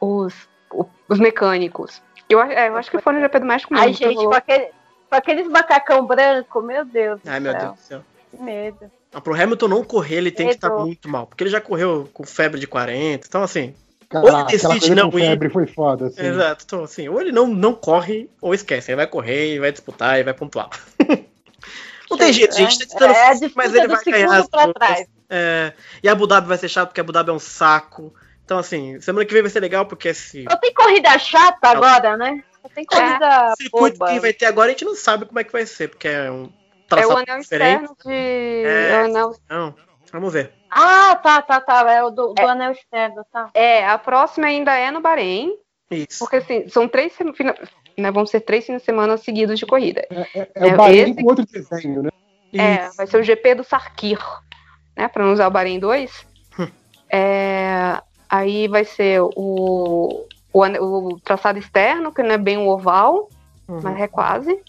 Os, 0.00 0.34
os 1.08 1.18
mecânicos. 1.18 2.02
Eu, 2.28 2.40
a- 2.40 2.52
é, 2.52 2.68
eu 2.68 2.76
acho 2.76 2.90
que 2.90 2.98
foi 3.00 3.12
no 3.12 3.20
GP 3.20 3.38
do 3.40 3.46
México 3.46 3.72
mesmo. 3.72 3.86
Ai, 3.86 3.92
gente, 3.92 4.14
com, 4.24 4.32
aquele, 4.34 4.64
com 5.10 5.16
aqueles 5.16 5.48
macacão 5.48 6.06
branco, 6.06 6.60
meu 6.62 6.84
Deus 6.84 7.20
Ai, 7.26 7.40
meu 7.40 7.52
céu. 7.52 7.60
Deus 7.60 7.74
do 7.74 7.80
céu. 7.80 8.02
Que 8.30 8.42
medo. 8.42 8.90
Ah, 9.14 9.20
pro 9.20 9.34
Hamilton 9.40 9.68
não 9.68 9.84
correr, 9.84 10.16
ele 10.16 10.30
tem 10.30 10.48
que 10.48 10.54
estar 10.54 10.70
muito 10.70 11.08
mal. 11.08 11.26
Porque 11.26 11.44
ele 11.44 11.50
já 11.50 11.60
correu 11.60 12.08
com 12.12 12.24
febre 12.24 12.58
de 12.60 12.66
40. 12.66 13.26
Então, 13.26 13.42
assim. 13.42 13.74
Caraca, 14.08 14.32
Ou 14.32 14.38
ele 14.48 14.58
decide 14.58 14.94
não 14.94 15.10
com 15.10 15.18
ir. 15.18 15.50
foi 15.50 15.66
foda. 15.66 16.06
Assim. 16.06 16.24
Exato. 16.24 16.64
Então, 16.66 16.84
assim, 16.84 17.08
ou 17.08 17.20
ele 17.20 17.32
não, 17.32 17.46
não 17.46 17.74
corre, 17.74 18.30
ou 18.40 18.54
esquece. 18.54 18.90
Ele 18.90 18.96
vai 18.96 19.06
correr, 19.06 19.48
ele 19.50 19.60
vai 19.60 19.72
disputar 19.72 20.18
e 20.18 20.22
vai 20.22 20.32
pontuar. 20.34 20.70
não 22.10 22.16
tem 22.16 22.32
jeito, 22.32 22.54
gente. 22.56 22.78
Tá 22.78 22.86
tentando, 22.86 23.12
É 23.14 23.30
disputa 23.32 23.52
mas 23.56 23.74
ele 23.74 23.88
vai 23.88 24.04
ganhar. 24.04 24.48
pra 24.48 24.72
trás. 24.72 25.06
É, 25.28 25.72
e 26.02 26.08
Abu 26.08 26.26
Dhabi 26.26 26.46
vai 26.46 26.56
ser 26.56 26.68
chato 26.68 26.88
porque 26.88 27.00
Abu 27.00 27.10
Dhabi 27.12 27.30
é 27.30 27.32
um 27.32 27.38
saco. 27.38 28.14
Então, 28.44 28.58
assim, 28.58 29.00
semana 29.00 29.24
que 29.26 29.32
vem 29.32 29.42
vai 29.42 29.50
ser 29.50 29.58
legal 29.58 29.86
porque 29.86 30.08
esse 30.08 30.44
Só 30.48 30.56
tem 30.56 30.72
corrida 30.72 31.18
chata 31.18 31.68
agora, 31.68 32.16
né? 32.16 32.44
Só 32.62 32.68
tem 32.68 32.84
corrida 32.84 33.54
circuito 33.60 33.98
boba. 33.98 34.12
que 34.12 34.20
vai 34.20 34.32
ter 34.32 34.46
agora 34.46 34.68
a 34.68 34.70
gente 34.70 34.84
não 34.84 34.94
sabe 34.94 35.26
como 35.26 35.40
é 35.40 35.42
que 35.44 35.50
vai 35.52 35.66
ser, 35.66 35.88
porque 35.88 36.06
é 36.06 36.30
um 36.30 36.48
É 36.92 37.04
o 37.04 37.10
anel 37.16 37.40
diferente. 37.40 37.82
externo 37.82 37.96
de. 38.04 38.12
É. 38.12 38.90
é 38.92 39.02
o 39.02 39.04
anel- 39.06 39.36
Não, 39.50 39.74
vamos 40.18 40.32
ver. 40.32 40.52
Ah, 40.70 41.16
tá, 41.22 41.40
tá, 41.42 41.60
tá. 41.60 41.90
É 41.92 42.02
o 42.02 42.10
do, 42.10 42.32
do 42.34 42.46
anel 42.46 42.72
externo, 42.72 43.24
tá. 43.32 43.50
É, 43.54 43.86
a 43.86 43.96
próxima 43.98 44.46
ainda 44.46 44.74
é 44.76 44.90
no 44.90 45.00
Bahrein, 45.00 45.52
Isso. 45.90 46.18
porque 46.18 46.36
assim, 46.36 46.68
são 46.68 46.88
três 46.88 47.16
né, 47.98 48.10
vão 48.10 48.26
ser 48.26 48.40
três 48.40 48.66
fins 48.66 48.78
de 48.78 48.84
semana 48.84 49.16
seguidos 49.16 49.58
de 49.58 49.64
corrida. 49.66 50.06
É, 50.10 50.40
é 50.40 50.48
É, 50.54 50.66
o 50.66 50.76
Bahrein 50.76 51.10
esse- 51.10 51.14
com 51.14 51.24
outro 51.28 51.46
desenho, 51.46 52.02
né? 52.02 52.10
É, 52.54 52.88
vai 52.96 53.06
ser 53.06 53.18
o 53.18 53.22
GP 53.22 53.54
do 53.56 53.64
Sarkir, 53.64 54.18
né? 54.96 55.08
Pra 55.08 55.24
não 55.24 55.32
usar 55.32 55.46
o 55.46 55.50
Bahrein 55.50 55.78
2. 55.78 56.26
Hum. 56.58 56.68
É, 57.10 58.00
aí 58.28 58.68
vai 58.68 58.84
ser 58.84 59.20
o, 59.20 59.30
o, 59.36 60.26
o 60.62 61.20
traçado 61.20 61.58
externo, 61.58 62.12
que 62.12 62.22
não 62.22 62.32
é 62.32 62.38
bem 62.38 62.56
um 62.58 62.68
oval, 62.68 63.28
Uhum. 63.68 63.80
mas 63.82 64.00
é 64.00 64.06
quase. 64.06 64.62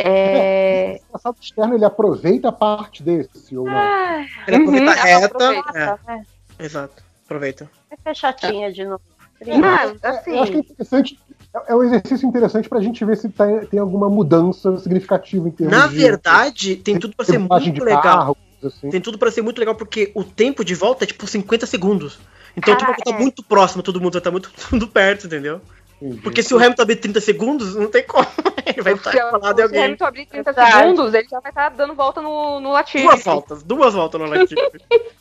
É, 0.00 1.00
O 1.08 1.12
passado 1.12 1.36
externo 1.40 1.74
ele 1.74 1.84
aproveita 1.84 2.48
a 2.48 2.52
parte 2.52 3.02
desse, 3.02 3.56
ou 3.56 3.66
não? 3.66 3.76
Ah, 3.76 4.24
Ele 4.46 4.56
aproveita 4.56 4.86
Uhum, 4.86 4.98
a 4.98 5.02
reta. 5.04 5.26
aproveita. 5.26 6.00
é. 6.08 6.22
É, 6.58 6.64
exato. 6.64 7.02
Aproveita. 7.24 7.70
Vai 7.90 8.14
ser 8.14 8.20
chatinha 8.20 8.72
de 8.72 8.84
novo. 8.84 9.00
não, 9.44 9.56
Eu 9.58 9.72
acho 9.74 9.94
que 9.98 10.06
é 10.06 10.10
assim, 10.10 10.58
interessante. 10.58 11.18
É 11.54 11.72
é 11.72 11.74
um 11.74 11.82
exercício 11.82 12.28
interessante 12.28 12.68
pra 12.68 12.80
gente 12.80 13.04
ver 13.04 13.16
se 13.16 13.28
tá- 13.30 13.46
tem 13.70 13.80
alguma 13.80 14.08
mudança 14.08 14.76
significativa 14.78 15.48
em 15.48 15.50
termos 15.50 15.76
Na 15.76 15.86
de 15.86 15.96
verdade, 15.96 16.76
tem 16.76 16.98
tudo 16.98 17.16
pra 17.16 17.24
ser 17.24 17.38
muito 17.38 17.70
de 17.72 17.80
legal. 17.80 18.02
carro, 18.02 18.36
assim. 18.62 18.90
Tem 18.90 19.00
tudo 19.00 19.18
pra 19.18 19.30
ser 19.30 19.42
muito 19.42 19.58
legal 19.58 19.74
porque 19.74 20.12
o 20.14 20.22
tempo 20.22 20.64
de 20.64 20.74
volta 20.74 21.04
é 21.04 21.06
tipo 21.06 21.26
50 21.26 21.66
segundos. 21.66 22.18
Então 22.56 22.74
Cara, 22.74 22.78
tudo 22.78 22.88
vai 22.88 22.98
estar 22.98 23.10
é. 23.14 23.18
muito 23.22 23.42
próximo, 23.42 23.82
todo 23.82 24.00
mundo 24.00 24.12
vai 24.12 24.20
estar 24.20 24.30
muito, 24.30 24.50
muito 24.70 24.86
perto, 24.88 25.26
entendeu? 25.26 25.60
Entendi. 26.00 26.20
Porque 26.22 26.42
se 26.42 26.54
o 26.54 26.58
Hamilton 26.58 26.82
abrir 26.82 26.96
30 26.96 27.20
segundos, 27.20 27.74
não 27.74 27.90
tem 27.90 28.04
como. 28.04 28.26
Ele 28.66 28.82
vai 28.82 28.92
estar 28.92 29.10
se, 29.10 29.18
colado 29.30 29.52
em 29.52 29.56
se 29.56 29.62
o 29.62 29.64
alguém. 29.64 29.84
Hamilton 29.84 30.04
abrir 30.04 30.26
30 30.26 30.52
Verdade. 30.52 30.76
segundos, 30.76 31.14
ele 31.14 31.28
já 31.28 31.40
vai 31.40 31.50
estar 31.50 31.68
dando 31.70 31.94
volta 31.94 32.20
no, 32.20 32.60
no 32.60 32.70
Latifi. 32.72 33.02
Duas 33.04 33.24
voltas, 33.24 33.62
duas 33.62 33.94
voltas 33.94 34.20
no 34.20 34.26
Latifi. 34.26 34.54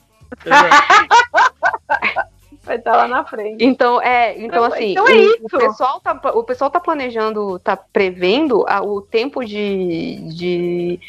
Vai 2.64 2.76
estar 2.76 2.98
lá 2.98 3.08
na 3.08 3.24
frente. 3.24 3.64
Então, 3.64 4.02
é, 4.02 4.38
então 4.38 4.62
assim, 4.66 4.92
então 4.92 5.08
é 5.08 5.14
o, 5.14 5.16
isso. 5.16 5.46
o 5.46 5.58
pessoal 5.58 6.02
tá, 6.02 6.20
o 6.34 6.44
pessoal 6.44 6.70
tá 6.70 6.82
planejando, 6.82 7.58
tá 7.60 7.78
prevendo 7.78 8.66
a- 8.68 8.82
o 8.82 9.02
tempo 9.02 9.46
de, 9.46 10.18
de, 10.36 11.00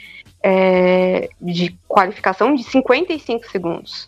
é, 0.41 1.29
de 1.41 1.77
qualificação 1.89 2.55
de 2.55 2.63
55 2.63 3.51
segundos. 3.51 4.07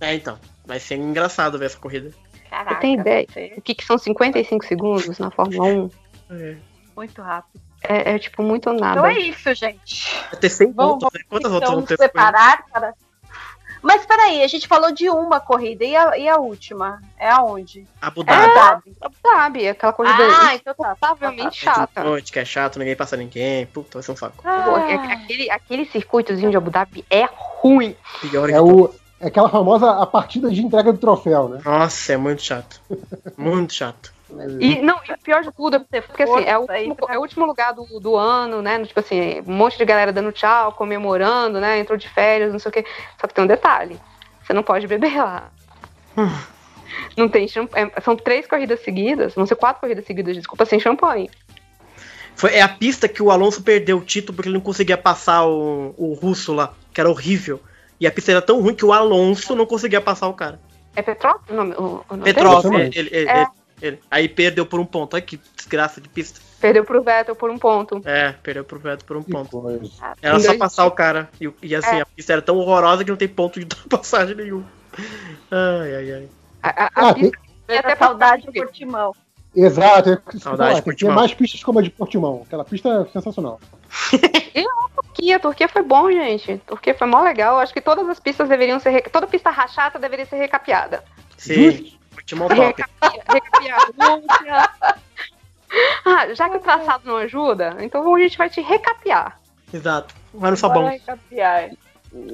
É, 0.00 0.14
então. 0.14 0.38
Vai 0.64 0.80
ser 0.80 0.96
engraçado 0.96 1.58
ver 1.58 1.66
essa 1.66 1.78
corrida. 1.78 2.10
Caraca, 2.56 2.74
Você 2.76 2.80
tem 2.80 2.94
ideia? 2.94 3.26
ser 3.32 3.54
O 3.58 3.60
que, 3.60 3.74
que 3.74 3.84
são 3.84 3.98
55 3.98 4.64
segundos 4.64 5.18
na 5.18 5.30
Fórmula 5.30 5.64
1? 5.68 5.90
É. 6.30 6.56
Muito 6.96 7.20
rápido. 7.20 7.60
É, 7.82 8.14
é, 8.14 8.18
tipo 8.18 8.42
muito 8.42 8.72
nada. 8.72 8.98
Então 9.00 9.06
é 9.06 9.18
isso, 9.18 9.54
gente. 9.54 10.10
Vai 10.30 10.40
ter 10.40 10.48
100 10.48 10.72
Vamos, 10.72 11.00
voltas, 11.02 11.12
né? 11.12 11.26
Quantas 11.28 11.52
voltas 11.52 11.70
vão 11.70 11.82
ter? 11.82 11.96
preparar 11.98 12.64
para. 12.72 12.94
Mas 13.82 14.04
peraí, 14.06 14.42
a 14.42 14.48
gente 14.48 14.66
falou 14.66 14.90
de 14.90 15.08
uma 15.10 15.38
corrida. 15.38 15.84
E 15.84 15.94
a, 15.94 16.16
e 16.18 16.28
a 16.28 16.38
última? 16.38 17.00
É 17.18 17.28
aonde? 17.28 17.86
Abu 18.00 18.22
É 18.22 18.24
Dhabi. 18.24 18.54
Dhabi. 18.54 18.96
Sabe, 19.22 19.68
aquela 19.68 19.92
corrida 19.92 20.16
Ah, 20.18 20.54
então 20.54 20.74
tá. 20.74 20.90
insuportavelmente 20.92 21.64
tá, 21.64 21.74
chata. 21.74 22.02
Noite, 22.02 22.32
que 22.32 22.38
é 22.38 22.44
chato, 22.44 22.78
ninguém 22.78 22.96
passa 22.96 23.16
ninguém. 23.16 23.66
Puta, 23.66 23.98
vai 23.98 24.02
ser 24.02 24.12
um 24.12 24.16
saco. 24.16 24.42
Pô, 24.42 24.48
Ah, 24.48 24.90
é- 24.90 25.12
aquele, 25.12 25.50
aquele 25.50 25.84
circuitozinho 25.84 26.50
de 26.50 26.56
Abu 26.56 26.70
Dhabi 26.70 27.04
é 27.10 27.28
ruim. 27.30 27.94
Pior 28.22 28.48
É, 28.48 28.54
que 28.54 28.58
o, 28.58 28.92
é 29.20 29.28
aquela 29.28 29.48
famosa 29.48 29.90
a 29.90 30.06
partida 30.06 30.50
de 30.50 30.62
entrega 30.62 30.92
do 30.92 30.98
troféu, 30.98 31.48
né? 31.48 31.60
Nossa, 31.64 32.12
é 32.12 32.16
muito 32.16 32.42
chato. 32.42 32.80
Muito 33.36 33.72
chato. 33.72 34.12
E, 34.60 34.82
não, 34.82 35.00
e 35.08 35.12
o 35.12 35.18
pior 35.18 35.42
de 35.42 35.52
tudo 35.52 35.86
é 35.92 36.00
porque 36.00 36.24
assim, 36.24 36.44
é 36.44 36.58
o 36.58 36.62
último, 36.62 36.96
é 37.08 37.18
o 37.18 37.20
último 37.20 37.46
lugar 37.46 37.72
do, 37.72 38.00
do 38.00 38.16
ano, 38.16 38.60
né? 38.60 38.84
Tipo 38.84 39.00
assim, 39.00 39.40
um 39.46 39.54
monte 39.54 39.78
de 39.78 39.84
galera 39.84 40.12
dando 40.12 40.32
tchau, 40.32 40.72
comemorando, 40.72 41.60
né? 41.60 41.78
Entrou 41.78 41.96
de 41.96 42.08
férias, 42.08 42.52
não 42.52 42.58
sei 42.58 42.68
o 42.68 42.72
quê. 42.72 42.84
Só 43.20 43.26
que 43.26 43.34
tem 43.34 43.44
um 43.44 43.46
detalhe: 43.46 43.98
você 44.42 44.52
não 44.52 44.62
pode 44.62 44.86
beber 44.86 45.16
lá. 45.16 45.50
Não 47.16 47.28
tem 47.28 47.46
champanhe. 47.46 47.90
São 48.02 48.16
três 48.16 48.46
corridas 48.46 48.80
seguidas, 48.82 49.36
não 49.36 49.46
sei, 49.46 49.56
quatro 49.56 49.80
corridas 49.80 50.04
seguidas, 50.04 50.34
desculpa, 50.34 50.64
sem 50.64 50.80
champanhe. 50.80 51.30
Foi, 52.34 52.52
é 52.52 52.60
a 52.60 52.68
pista 52.68 53.08
que 53.08 53.22
o 53.22 53.30
Alonso 53.30 53.62
perdeu 53.62 53.98
o 53.98 54.04
título 54.04 54.34
porque 54.36 54.48
ele 54.48 54.56
não 54.56 54.64
conseguia 54.64 54.98
passar 54.98 55.46
o, 55.46 55.94
o 55.96 56.14
russo 56.14 56.52
lá, 56.52 56.74
que 56.92 57.00
era 57.00 57.08
horrível. 57.08 57.60
E 58.00 58.06
a 58.06 58.10
pista 58.10 58.30
era 58.32 58.42
tão 58.42 58.60
ruim 58.60 58.74
que 58.74 58.84
o 58.84 58.92
Alonso 58.92 59.54
não 59.54 59.64
conseguia 59.66 60.00
passar 60.00 60.28
o 60.28 60.34
cara. 60.34 60.60
É 60.94 61.02
Petrópolis? 61.02 61.50
o 61.50 61.54
nome- 61.54 61.74
o- 61.76 62.04
Petrópolis, 62.22 62.94
ele, 62.96 63.08
ele- 63.12 63.28
É. 63.28 63.40
ele- 63.40 63.48
ele- 63.82 64.00
aí 64.10 64.28
perdeu 64.28 64.64
por 64.66 64.80
um 64.80 64.84
ponto. 64.86 65.14
Olha 65.14 65.22
que 65.22 65.40
desgraça 65.54 66.00
de 66.00 66.08
pista. 66.08 66.40
Perdeu 66.60 66.84
pro 66.84 67.02
Vettel 67.02 67.36
por 67.36 67.50
um 67.50 67.58
ponto. 67.58 68.00
É, 68.04 68.32
perdeu 68.42 68.64
pro 68.64 68.78
Veto 68.78 69.04
por 69.04 69.16
um 69.18 69.22
Que 69.22 69.30
ponto. 69.30 69.60
coisa. 69.60 69.90
Era 70.22 70.40
só 70.40 70.56
passar 70.56 70.86
o 70.86 70.90
cara. 70.90 71.28
E, 71.40 71.50
e 71.62 71.74
assim, 71.74 71.96
É. 71.96 72.00
a 72.00 72.06
pista 72.06 72.32
era 72.32 72.40
tão 72.42 72.56
horrorosa 72.56 73.04
que 73.04 73.10
não 73.10 73.16
tem 73.18 73.28
ponto 73.28 73.58
de 73.60 73.66
ultrapassagem 73.84 74.34
nenhum. 74.34 74.64
Ai, 75.50 75.94
ai, 75.96 76.12
ai. 76.12 76.28
A, 76.62 76.68
a- 76.84 76.90
a 76.94 77.08
Ah, 77.10 77.14
pista 77.14 77.38
Tem 77.66 77.78
até 77.78 77.96
saudade 77.96 78.46
do 78.46 78.52
Portimão. 78.52 79.14
Exato, 79.56 80.10
é 80.10 80.12
eu 80.12 80.38
Saudade 80.40 80.56
falar, 80.56 80.68
de 80.68 80.74
tem 80.74 80.82
Portimão. 80.84 81.14
mais 81.14 81.32
pistas 81.34 81.64
como 81.64 81.78
a 81.78 81.82
de 81.82 81.90
Portimão. 81.90 82.42
Aquela 82.46 82.64
pista 82.64 83.06
é 83.08 83.12
sensacional. 83.12 83.58
Turquia, 84.96 85.40
Turquia 85.40 85.68
foi 85.68 85.82
bom, 85.82 86.10
gente. 86.10 86.58
Turquia 86.66 86.94
foi 86.94 87.06
mó 87.06 87.22
legal. 87.22 87.58
Acho 87.58 87.72
que 87.72 87.80
todas 87.80 88.06
as 88.08 88.20
pistas 88.20 88.48
deveriam 88.48 88.78
ser. 88.78 88.90
reca- 88.90 89.08
Toda 89.10 89.26
pista 89.26 89.50
rachata 89.50 89.98
deveria 89.98 90.26
ser 90.26 90.36
recapeada. 90.36 91.02
Sim, 91.38 91.92
último 92.14 92.48
top. 92.48 92.60
Recapeada. 92.60 93.92
Lúcia. 93.98 94.68
Ah, 96.06 96.32
já 96.32 96.48
que 96.48 96.56
o 96.56 96.60
traçado 96.60 97.02
não 97.04 97.16
ajuda, 97.16 97.76
então 97.80 98.14
a 98.14 98.18
gente 98.20 98.38
vai 98.38 98.48
te 98.48 98.60
recapear. 98.60 99.38
Exato. 99.74 100.14
Vai 100.32 100.52
no 100.52 100.56
sabão. 100.56 100.84
Bora 100.84 100.98
capiar. 101.00 101.70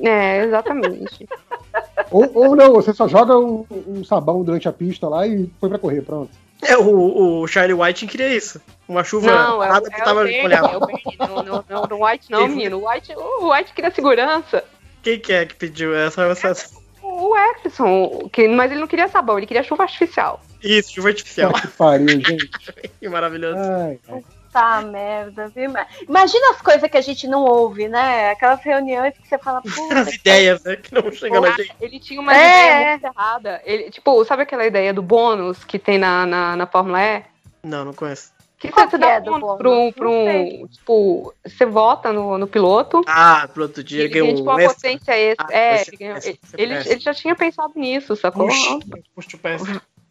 É, 0.04 0.44
exatamente. 0.44 1.26
Ou, 2.10 2.30
ou 2.34 2.54
não, 2.54 2.74
você 2.74 2.92
só 2.92 3.08
joga 3.08 3.36
um, 3.38 3.64
um 3.88 4.04
sabão 4.04 4.44
durante 4.44 4.68
a 4.68 4.72
pista 4.72 5.08
lá 5.08 5.26
e 5.26 5.50
foi 5.58 5.70
pra 5.70 5.78
correr, 5.78 6.02
pronto. 6.02 6.30
É, 6.62 6.76
o, 6.76 7.40
o 7.40 7.46
Charlie 7.48 7.74
White 7.74 8.06
queria 8.06 8.34
isso. 8.34 8.60
Uma 8.86 9.02
chuva 9.02 9.26
Não, 9.26 9.62
é, 9.62 9.80
que 9.80 9.94
é 9.94 10.04
tava 10.04 10.22
Bernie, 10.22 10.42
molhada. 10.42 10.68
é 10.68 10.76
o 10.76 10.80
Bernie, 10.80 11.16
não, 11.18 11.28
não, 11.28 11.64
não, 11.68 11.86
não, 11.88 11.98
o 11.98 12.06
White 12.06 12.30
não, 12.30 12.48
menino. 12.48 12.78
O 12.78 12.88
White, 12.88 13.14
o 13.16 13.52
White 13.52 13.72
queria 13.74 13.90
segurança. 13.90 14.64
Quem 15.02 15.18
que 15.18 15.32
é 15.32 15.44
que 15.44 15.56
pediu 15.56 15.94
essa? 15.94 16.22
essa... 16.22 16.70
O 17.02 17.36
Exxon, 17.36 18.28
que, 18.32 18.46
mas 18.46 18.70
ele 18.70 18.80
não 18.80 18.86
queria 18.86 19.08
sabão, 19.08 19.36
ele 19.36 19.46
queria 19.46 19.64
chuva 19.64 19.82
artificial. 19.82 20.40
Isso, 20.62 20.94
chuva 20.94 21.08
artificial. 21.08 21.52
Que 21.52 21.66
pariu, 21.66 22.08
gente. 22.08 22.48
que 23.00 23.08
maravilhoso. 23.08 23.58
Ai, 23.58 23.98
ai. 24.08 24.24
Tá, 24.52 24.82
merda, 24.82 25.48
viu? 25.48 25.72
Imagina 26.06 26.50
as 26.50 26.60
coisas 26.60 26.90
que 26.90 26.96
a 26.98 27.00
gente 27.00 27.26
não 27.26 27.42
ouve, 27.42 27.88
né? 27.88 28.30
Aquelas 28.32 28.62
reuniões 28.62 29.14
que 29.16 29.26
você 29.26 29.38
fala, 29.38 29.62
puta, 29.62 30.00
As 30.00 30.12
ideias, 30.14 30.62
né? 30.62 30.76
Que 30.76 30.92
não 30.94 31.10
chegam 31.10 31.40
na 31.40 31.52
gente. 31.52 31.74
Ele 31.80 31.98
tinha 31.98 32.20
uma 32.20 32.36
É. 32.36 32.38
ideia 32.38 32.90
muito 32.90 33.04
errada. 33.06 33.62
Ele, 33.64 33.90
tipo, 33.90 34.22
sabe 34.26 34.42
aquela 34.42 34.66
ideia 34.66 34.92
do 34.92 35.00
bônus 35.00 35.64
que 35.64 35.78
tem 35.78 35.96
na, 35.96 36.26
na, 36.26 36.54
na 36.56 36.66
Fórmula 36.66 37.00
E? 37.02 37.22
Não, 37.62 37.82
não 37.86 37.94
conheço. 37.94 38.30
Que 38.58 38.70
Qual 38.70 38.84
você 38.84 38.90
que 38.96 38.98
dá 38.98 39.08
é 39.12 39.20
do 39.22 39.30
bônus 39.40 39.56
pra 39.58 39.70
um, 39.70 39.90
pra 39.92 40.08
um-. 40.08 40.68
Tipo, 40.68 41.34
você 41.44 41.64
vota 41.64 42.12
no, 42.12 42.36
no 42.36 42.46
piloto. 42.46 43.02
Ah, 43.08 43.48
pro 43.52 43.62
outro 43.62 43.82
dia 43.82 44.04
Ele 44.04 44.08
ele 44.18 44.20
ganhou 44.20 44.36
tipo, 44.36 44.50
um 44.50 44.58
extra. 44.58 44.74
potência 44.74 45.12
extra. 45.18 45.46
Ah, 45.50 45.54
é, 45.56 45.80
ele, 45.88 45.96
ganhou- 45.96 46.16
ele, 46.18 46.74
péssimo. 46.74 46.92
ele 46.92 47.00
já 47.00 47.14
tinha 47.14 47.34
pensado 47.34 47.72
nisso, 47.74 48.14
sacou? 48.16 48.46
Puxa, 48.46 48.78
puxa 49.14 49.36
o 49.36 49.40
pé. 49.40 49.56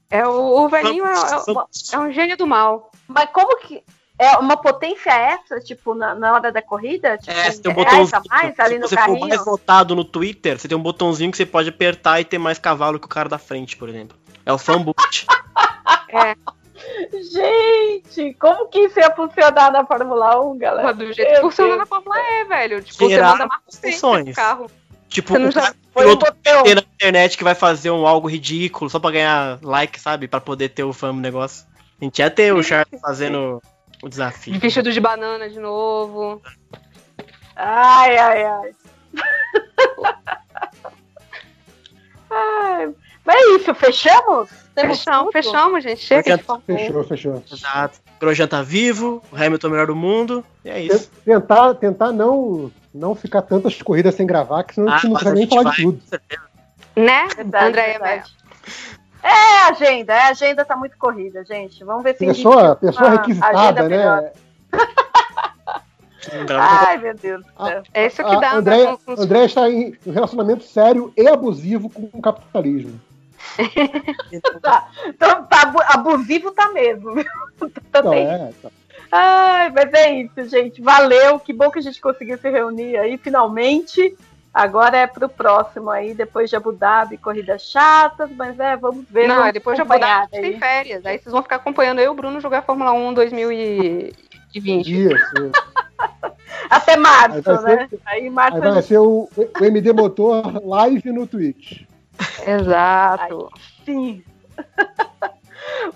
É, 0.09 0.27
o, 0.27 0.63
o 0.63 0.67
velhinho 0.67 1.05
é, 1.05 1.13
é- 1.13 1.95
é 1.95 1.99
um 1.99 2.11
gênio 2.11 2.35
do 2.35 2.45
mal. 2.47 2.91
mas 3.07 3.29
como 3.31 3.55
que. 3.59 3.81
É 4.19 4.37
uma 4.37 4.55
potência 4.57 5.09
extra, 5.11 5.59
tipo, 5.59 5.95
na, 5.95 6.13
na 6.13 6.33
hora 6.33 6.51
da 6.51 6.61
corrida? 6.61 7.17
Tipo, 7.17 7.31
É, 7.31 7.49
você 7.51 7.61
tem 7.61 7.71
um 7.71 7.75
reais 7.75 7.91
botãozinho. 8.11 8.21
a 8.29 8.35
mais 8.35 8.59
ali 8.59 8.73
Se 8.75 8.79
no 8.79 8.87
você 8.87 8.95
for 8.95 9.01
carrinho? 9.05 9.27
mais 9.29 9.45
votado 9.45 9.95
no 9.95 10.03
Twitter, 10.05 10.59
você 10.59 10.67
tem 10.67 10.77
um 10.77 10.81
botãozinho 10.81 11.31
que 11.31 11.37
você 11.37 11.45
pode 11.45 11.69
apertar 11.69 12.19
e 12.21 12.25
ter 12.25 12.37
mais 12.37 12.59
cavalo 12.59 12.99
que 12.99 13.05
o 13.05 13.09
cara 13.09 13.27
da 13.27 13.37
frente, 13.39 13.75
por 13.75 13.89
exemplo. 13.89 14.15
É 14.45 14.53
o 14.53 14.57
fan 14.57 14.81
boost. 14.81 15.25
Gente, 17.31 18.33
como 18.39 18.67
que 18.67 18.79
isso 18.79 18.99
ia 18.99 19.11
funcionar 19.15 19.71
na 19.71 19.85
Fórmula 19.85 20.39
1, 20.43 20.57
galera? 20.57 20.93
Do 20.93 21.11
jeito 21.13 21.33
que 21.35 21.41
funciona 21.41 21.75
na 21.77 21.85
Fórmula 21.85 22.17
E, 22.19 22.43
velho. 22.45 22.81
Tipo, 22.81 23.09
Gerar 23.09 23.27
você 23.27 23.31
manda 23.33 23.47
mais 23.47 23.61
potência 23.63 23.91
funções. 23.91 24.25
pro 24.25 24.33
carro. 24.35 24.71
tipo, 25.09 25.33
Você 25.33 25.39
não 25.39 25.49
o 25.49 25.51
já- 25.51 25.61
cara, 25.61 25.75
Foi 25.93 26.05
um 26.07 26.75
na 26.75 26.81
internet 26.81 27.37
que 27.37 27.43
vai 27.43 27.55
fazer 27.55 27.91
um 27.91 28.07
algo 28.07 28.27
ridículo 28.27 28.89
só 28.89 28.99
pra 28.99 29.11
ganhar 29.11 29.59
like, 29.61 29.99
sabe? 29.99 30.27
Pra 30.27 30.41
poder 30.41 30.69
ter 30.69 30.83
o 30.83 30.93
fã 30.93 31.13
do 31.13 31.19
negócio. 31.19 31.65
A 31.99 32.03
gente 32.03 32.19
ia 32.19 32.29
ter 32.31 32.53
o 32.53 32.63
Charles 32.63 32.99
fazendo 32.99 33.61
o 34.01 34.09
desafio. 34.09 34.53
De 34.53 34.59
vestido 34.59 34.91
de 34.91 34.99
banana 34.99 35.49
de 35.49 35.59
novo. 35.59 36.41
Ai, 37.55 38.17
ai, 38.17 38.43
ai. 38.43 38.71
ai. 42.29 42.95
Mas 43.23 43.35
é 43.35 43.55
isso, 43.55 43.75
fechamos? 43.75 44.49
Fechamos, 44.73 45.31
fechamos, 45.31 45.83
gente. 45.83 46.01
Chega 46.01 46.37
de 46.37 46.43
Fórmula 46.43 46.63
1. 46.67 46.77
Fechou, 46.77 47.03
fechou. 47.03 47.43
Exato. 47.51 47.99
Grosjean 48.19 48.47
tá 48.47 48.61
vivo, 48.61 49.21
o 49.31 49.35
Hamilton 49.35 49.67
é 49.67 49.69
o 49.69 49.71
melhor 49.71 49.87
do 49.87 49.95
mundo. 49.95 50.45
E 50.63 50.69
é 50.69 50.81
isso. 50.81 51.11
Tentar, 51.25 51.73
tentar 51.75 52.11
não, 52.11 52.71
não 52.93 53.13
ficar 53.15 53.41
tantas 53.41 53.81
corridas 53.81 54.15
sem 54.15 54.25
gravar, 54.25 54.63
que 54.63 54.75
senão 54.75 54.91
a 54.91 54.97
gente 54.97 55.11
não 55.11 55.19
vai 55.19 55.33
nem 55.33 55.47
falar 55.47 55.63
vai, 55.63 55.73
de 55.73 55.83
tudo. 55.83 55.99
com 55.99 56.07
certeza. 56.07 56.41
Né? 56.95 57.27
Verdade, 57.35 57.67
Andréia 57.67 57.99
verdade. 57.99 58.31
É 59.23 59.29
a 59.59 59.67
agenda, 59.69 60.13
a 60.15 60.27
agenda 60.29 60.65
tá 60.65 60.75
muito 60.75 60.97
corrida, 60.97 61.43
gente. 61.45 61.83
Vamos 61.83 62.03
ver 62.03 62.15
se 62.17 62.25
Pessoa, 62.25 62.75
pessoa 62.75 63.07
uma 63.09 63.15
requisitada, 63.17 63.87
né? 63.89 64.31
Ai, 66.59 66.97
meu 66.97 67.15
Deus 67.15 67.43
do 67.45 67.65
céu. 67.65 67.83
É 67.93 68.05
isso 68.05 68.23
que 68.23 68.35
A 68.35 68.39
dá. 68.39 68.53
André, 68.53 68.97
com- 69.05 69.13
André 69.13 69.45
está 69.45 69.69
em 69.69 69.97
um 70.05 70.11
relacionamento 70.11 70.63
sério 70.63 71.11
e 71.17 71.27
abusivo 71.27 71.89
com 71.89 72.09
o 72.13 72.21
capitalismo. 72.21 72.99
Então, 74.31 74.81
Então, 75.07 75.43
tá 75.45 75.61
abu- 75.63 75.81
abusivo 75.87 76.51
tá 76.51 76.69
mesmo, 76.69 77.15
viu? 77.15 77.25
Também. 77.91 78.27
é, 78.27 78.51
tá. 78.61 78.69
Ai, 79.11 79.71
mas 79.71 79.91
é 79.93 80.13
isso, 80.21 80.47
gente. 80.49 80.81
Valeu. 80.81 81.39
Que 81.39 81.51
bom 81.51 81.69
que 81.71 81.79
a 81.79 81.81
gente 81.81 81.99
conseguiu 81.99 82.37
se 82.37 82.49
reunir 82.49 82.95
aí, 82.97 83.17
finalmente. 83.17 84.15
Agora 84.53 84.97
é 84.97 85.07
pro 85.07 85.29
próximo 85.29 85.89
aí, 85.89 86.13
depois 86.13 86.49
de 86.49 86.57
Abu 86.57 86.73
Dhabi, 86.73 87.17
corridas 87.17 87.61
chatas, 87.61 88.29
mas 88.35 88.59
é, 88.59 88.75
vamos 88.75 89.05
ver. 89.09 89.27
Não, 89.27 89.37
vamos 89.37 89.53
depois 89.53 89.75
de 89.77 89.81
Abu 89.81 89.91
Dhabi 89.93 90.03
a 90.03 90.07
acompanhar 90.07 90.21
gente 90.23 90.41
tem 90.41 90.53
aí. 90.53 90.59
férias. 90.59 91.05
Aí 91.05 91.17
vocês 91.19 91.31
vão 91.31 91.41
ficar 91.41 91.55
acompanhando 91.55 91.99
eu 91.99 92.05
e 92.05 92.09
o 92.09 92.13
Bruno 92.13 92.41
jogar 92.41 92.61
Fórmula 92.63 92.91
1 92.91 93.13
2020. 93.13 94.17
Isso, 94.53 94.89
isso. 94.89 95.51
Até 96.69 96.93
Aí 96.93 96.97
março, 96.99 97.43
ser- 97.43 97.61
né? 97.77 97.89
Aí 98.05 98.29
março 98.29 98.55
Aí 98.55 98.61
vai 98.61 98.71
gente 98.73 98.87
ser 98.87 98.97
o, 98.99 99.29
o 99.59 99.63
MD 99.63 99.93
Motor 99.93 100.61
live 100.67 101.11
no 101.11 101.25
Twitch. 101.25 101.83
Exato. 102.45 103.49
sim. 103.85 104.21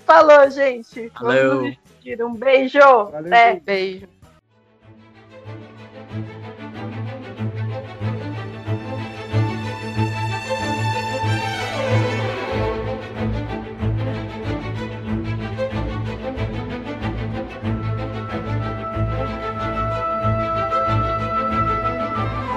Falou, 0.06 0.48
gente. 0.50 1.12
Valeu. 1.20 1.48
Vamos 1.50 1.64
nos 1.64 1.76
despedir. 1.76 2.24
Um 2.24 2.34
beijo. 2.34 2.78
Valeu, 2.78 3.26
Até. 3.26 3.60
Beijo. 3.60 4.08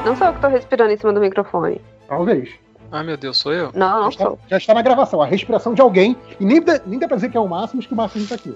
Não 0.10 0.16
sou 0.16 0.28
eu 0.28 0.34
que 0.34 0.42
tô 0.42 0.48
respirando 0.48 0.92
em 0.92 0.98
cima 0.98 1.14
do 1.14 1.20
microfone. 1.20 1.80
Talvez. 2.08 2.50
Ah, 2.92 3.04
meu 3.04 3.16
Deus, 3.16 3.38
sou 3.38 3.54
eu? 3.54 3.72
Não, 3.76 3.88
Já 3.88 4.00
não 4.00 4.10
está, 4.10 4.24
sou. 4.26 4.40
já 4.50 4.58
está 4.58 4.74
na 4.74 4.82
gravação. 4.82 5.22
A 5.22 5.26
respiração 5.28 5.74
de 5.76 5.82
alguém. 5.82 6.18
E 6.40 6.46
nem, 6.46 6.60
dá- 6.62 6.82
nem 6.86 6.98
dá 6.98 7.08
pra 7.08 7.16
dizer 7.18 7.30
que 7.30 7.38
é 7.38 7.40
o 7.40 7.48
máximo, 7.48 7.82
que 7.82 7.94
o 7.94 7.96
máximo 7.96 8.24
está 8.24 8.34
aqui. 8.36 8.56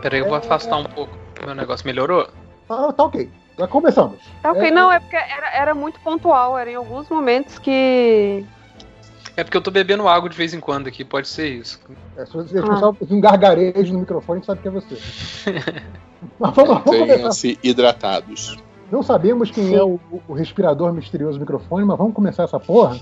Peraí, 0.00 0.20
eu 0.20 0.26
vou 0.26 0.34
afastar 0.36 0.78
um 0.78 0.84
pouco. 0.84 1.12
Meu 1.44 1.54
negócio 1.54 1.86
melhorou? 1.86 2.26
Tá, 2.66 2.92
tá 2.92 3.04
ok. 3.04 3.30
Já 3.58 3.68
começamos. 3.68 4.18
Tá 4.42 4.52
ok, 4.52 4.68
É- 4.68 4.70
não, 4.70 4.90
é 4.90 4.98
porque 4.98 5.16
era, 5.16 5.50
era 5.54 5.74
muito 5.74 6.00
pontual, 6.00 6.56
era 6.58 6.70
em 6.70 6.74
alguns 6.74 7.08
momentos 7.10 7.58
que. 7.58 8.44
É 9.36 9.44
porque 9.44 9.56
eu 9.56 9.62
tô 9.62 9.70
bebendo 9.70 10.08
água 10.08 10.28
de 10.30 10.36
vez 10.36 10.54
em 10.54 10.60
quando 10.60 10.86
aqui, 10.86 11.04
pode 11.04 11.28
ser 11.28 11.48
isso. 11.48 11.78
É, 12.16 12.24
se 12.24 12.32
você 12.32 12.58
escutar 12.58 12.88
um 13.10 13.20
gargarejo 13.20 13.92
no 13.92 13.98
microfone, 14.00 14.38
a 14.38 14.40
gente 14.40 14.46
sabe 14.46 14.62
que 14.62 14.68
é 14.68 14.70
você. 14.70 14.94
Mas 16.40 16.54
vamos, 16.54 16.82
vamos. 16.84 17.00
Mantenham-se 17.00 17.58
hidratados. 17.62 18.56
Não 18.94 19.02
sabemos 19.02 19.50
quem 19.50 19.74
é 19.74 19.82
o, 19.82 19.98
o 20.28 20.32
respirador 20.32 20.92
misterioso 20.92 21.40
microfone, 21.40 21.84
mas 21.84 21.98
vamos 21.98 22.14
começar 22.14 22.44
essa 22.44 22.60
porra. 22.60 22.96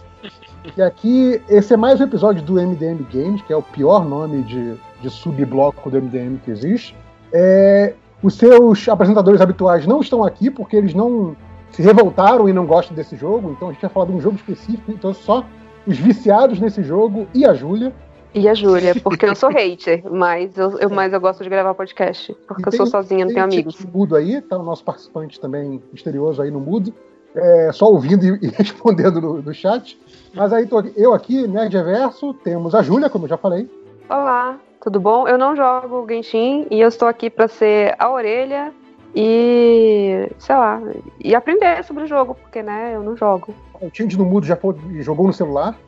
E 0.74 0.80
aqui, 0.80 1.42
esse 1.50 1.74
é 1.74 1.76
mais 1.76 2.00
um 2.00 2.04
episódio 2.04 2.40
do 2.40 2.54
MDM 2.54 3.06
Games, 3.12 3.42
que 3.42 3.52
é 3.52 3.56
o 3.56 3.62
pior 3.62 4.02
nome 4.02 4.42
de, 4.42 4.74
de 5.02 5.10
subbloco 5.10 5.90
do 5.90 6.00
MDM 6.00 6.38
que 6.42 6.50
existe. 6.50 6.96
É, 7.30 7.92
os 8.22 8.32
seus 8.36 8.88
apresentadores 8.88 9.42
habituais 9.42 9.86
não 9.86 10.00
estão 10.00 10.24
aqui 10.24 10.50
porque 10.50 10.76
eles 10.76 10.94
não 10.94 11.36
se 11.70 11.82
revoltaram 11.82 12.48
e 12.48 12.54
não 12.54 12.64
gostam 12.64 12.96
desse 12.96 13.14
jogo, 13.14 13.50
então 13.50 13.68
a 13.68 13.72
gente 13.72 13.82
vai 13.82 13.90
falar 13.90 14.06
de 14.06 14.12
um 14.12 14.20
jogo 14.22 14.36
específico, 14.36 14.90
então 14.90 15.12
só 15.12 15.44
os 15.86 15.98
viciados 15.98 16.58
nesse 16.58 16.82
jogo 16.82 17.26
e 17.34 17.44
a 17.44 17.52
Júlia. 17.52 17.92
E 18.34 18.48
a 18.48 18.54
Júlia, 18.54 18.94
porque 19.02 19.26
eu 19.26 19.34
sou 19.34 19.50
hater, 19.50 20.02
mas 20.10 20.56
eu, 20.56 20.78
eu, 20.78 20.88
mas 20.90 21.12
eu 21.12 21.20
gosto 21.20 21.42
de 21.42 21.50
gravar 21.50 21.74
podcast. 21.74 22.34
Porque 22.48 22.62
E 22.62 22.66
eu 22.66 22.70
tem- 22.70 22.76
sou 22.78 22.86
sozinha, 22.86 23.20
não 23.20 23.26
Tem 23.26 23.34
tenho 23.34 23.44
amigos. 23.44 23.74
Tito 23.74 23.96
Mudo 23.96 24.16
aí, 24.16 24.40
tá 24.40 24.56
o 24.58 24.62
nosso 24.62 24.82
participante 24.84 25.38
também 25.40 25.82
misterioso 25.92 26.40
aí 26.40 26.50
no 26.50 26.60
Mudo. 26.60 26.92
é, 27.34 27.70
só 27.72 27.86
ouvindo 27.90 28.24
e, 28.24 28.38
e 28.44 28.48
respondendo 28.48 29.20
no, 29.20 29.42
no 29.42 29.54
chat. 29.54 29.98
Mas 30.34 30.52
aí 30.52 30.66
tô 30.66 30.82
eu 30.96 31.12
aqui, 31.14 31.46
Nerd 31.46 31.74
Reverso, 31.76 32.32
temos 32.34 32.74
a 32.74 32.82
Júlia, 32.82 33.08
como 33.10 33.24
eu 33.24 33.28
já 33.30 33.36
falei. 33.36 33.68
Olá, 34.08 34.58
tudo 34.82 34.98
bom? 35.00 35.26
Eu 35.28 35.36
não 35.38 35.54
jogo 35.56 36.06
Genshin 36.08 36.66
e 36.70 36.80
eu 36.80 36.88
estou 36.88 37.08
aqui 37.08 37.30
pra 37.30 37.48
ser 37.48 37.94
a 37.98 38.10
orelha 38.10 38.72
e, 39.14 40.28
sei 40.38 40.56
lá, 40.56 40.80
e 41.22 41.34
aprender 41.34 41.82
sobre 41.84 42.04
o 42.04 42.06
jogo, 42.06 42.34
porque, 42.34 42.62
né, 42.62 42.92
eu 42.94 43.02
não 43.02 43.16
jogo. 43.16 43.54
O 43.80 43.90
Tindy 43.90 44.16
no 44.18 44.24
Mudo 44.24 44.46
já 44.46 44.56
foi- 44.56 44.74
jogou 45.00 45.26
no 45.26 45.32
celular. 45.32 45.78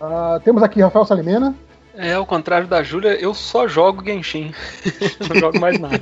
Ah, 0.00 0.40
temos 0.44 0.62
aqui 0.62 0.80
Rafael 0.80 1.04
Salimena. 1.04 1.54
É, 1.94 2.14
ao 2.14 2.24
contrário 2.24 2.66
da 2.68 2.82
Júlia, 2.82 3.20
eu 3.20 3.34
só 3.34 3.66
jogo 3.68 4.02
Genshin. 4.04 4.52
não 5.28 5.36
jogo 5.40 5.60
mais 5.60 5.78
nada. 5.78 6.00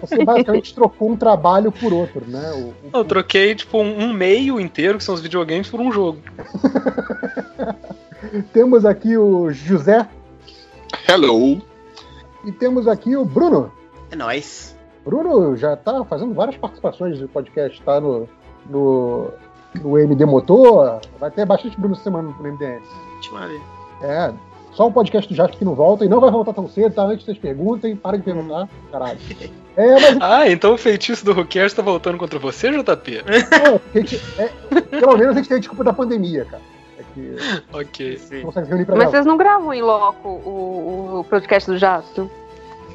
Você 0.00 0.22
basicamente 0.24 0.74
trocou 0.74 1.10
um 1.10 1.16
trabalho 1.16 1.70
por 1.72 1.92
outro, 1.92 2.24
né? 2.26 2.50
O- 2.52 2.74
o- 2.88 2.98
Eu 2.98 3.04
troquei, 3.04 3.54
tipo, 3.54 3.78
um, 3.78 4.12
meio 4.12 4.60
inteiro, 4.60 4.98
que 4.98 5.04
são 5.04 5.14
os 5.14 5.20
videogames, 5.22 5.68
por 5.70 5.80
um 5.80 5.90
jogo. 5.92 6.18
Temos 8.52 8.84
aqui 8.84 9.16
o 9.16 9.50
José 9.52 10.08
Hello. 11.08 11.60
e 12.44 12.52
temos 12.52 12.86
aqui 12.86 13.16
o 13.16 13.24
Bruno. 13.24 13.72
É 14.10 14.16
nóis. 14.16 14.76
Bruno 15.04 15.56
já 15.56 15.76
tá 15.76 16.04
fazendo 16.04 16.34
várias 16.34 16.56
participações 16.56 17.18
do 17.18 17.28
podcast, 17.28 17.80
tá 17.82 18.00
no, 18.00 18.28
no, 18.68 19.28
no 19.82 19.98
MD 19.98 20.24
Motor. 20.24 21.00
Vai 21.18 21.30
ter 21.30 21.44
bastante 21.44 21.78
Bruno 21.78 21.96
semana 21.96 22.32
no 22.38 22.42
MDM. 22.52 22.80
Última 23.22 23.46
vez. 23.46 23.62
É, 24.02 24.32
só 24.72 24.88
o 24.88 24.92
podcast 24.92 25.28
do 25.28 25.36
Jasper 25.36 25.58
que 25.58 25.64
não 25.64 25.74
volta 25.74 26.04
e 26.04 26.08
não 26.08 26.20
vai 26.20 26.30
voltar 26.30 26.52
tão 26.52 26.68
cedo, 26.68 26.94
tá? 26.94 27.02
Antes 27.02 27.18
que 27.18 27.24
vocês 27.26 27.38
perguntem, 27.38 27.94
para 27.94 28.16
de 28.16 28.22
perguntar. 28.22 28.68
Caralho. 28.90 29.18
É, 29.74 29.90
mas 29.94 30.18
Ah, 30.20 30.50
então 30.50 30.74
o 30.74 30.76
feitiço 30.76 31.24
do 31.24 31.32
Rookers 31.32 31.72
tá 31.72 31.80
voltando 31.80 32.18
contra 32.18 32.38
você, 32.38 32.70
JP? 32.70 33.24
gente, 33.94 34.20
é, 34.36 34.50
pelo 34.82 35.16
menos 35.16 35.34
a 35.34 35.38
gente 35.38 35.48
tem 35.48 35.56
a 35.56 35.60
desculpa 35.60 35.82
da 35.82 35.94
pandemia, 35.94 36.44
cara. 36.44 36.62
É 36.98 37.02
que 37.14 37.36
ok. 37.72 38.18
Sim. 38.18 38.42
Mas 38.44 38.68
gravar. 38.68 39.06
vocês 39.06 39.24
não 39.24 39.38
gravam 39.38 39.72
em 39.72 39.80
loco 39.80 40.28
o, 40.28 41.20
o 41.20 41.24
podcast 41.24 41.70
do 41.70 41.78
Jasto? 41.78 42.30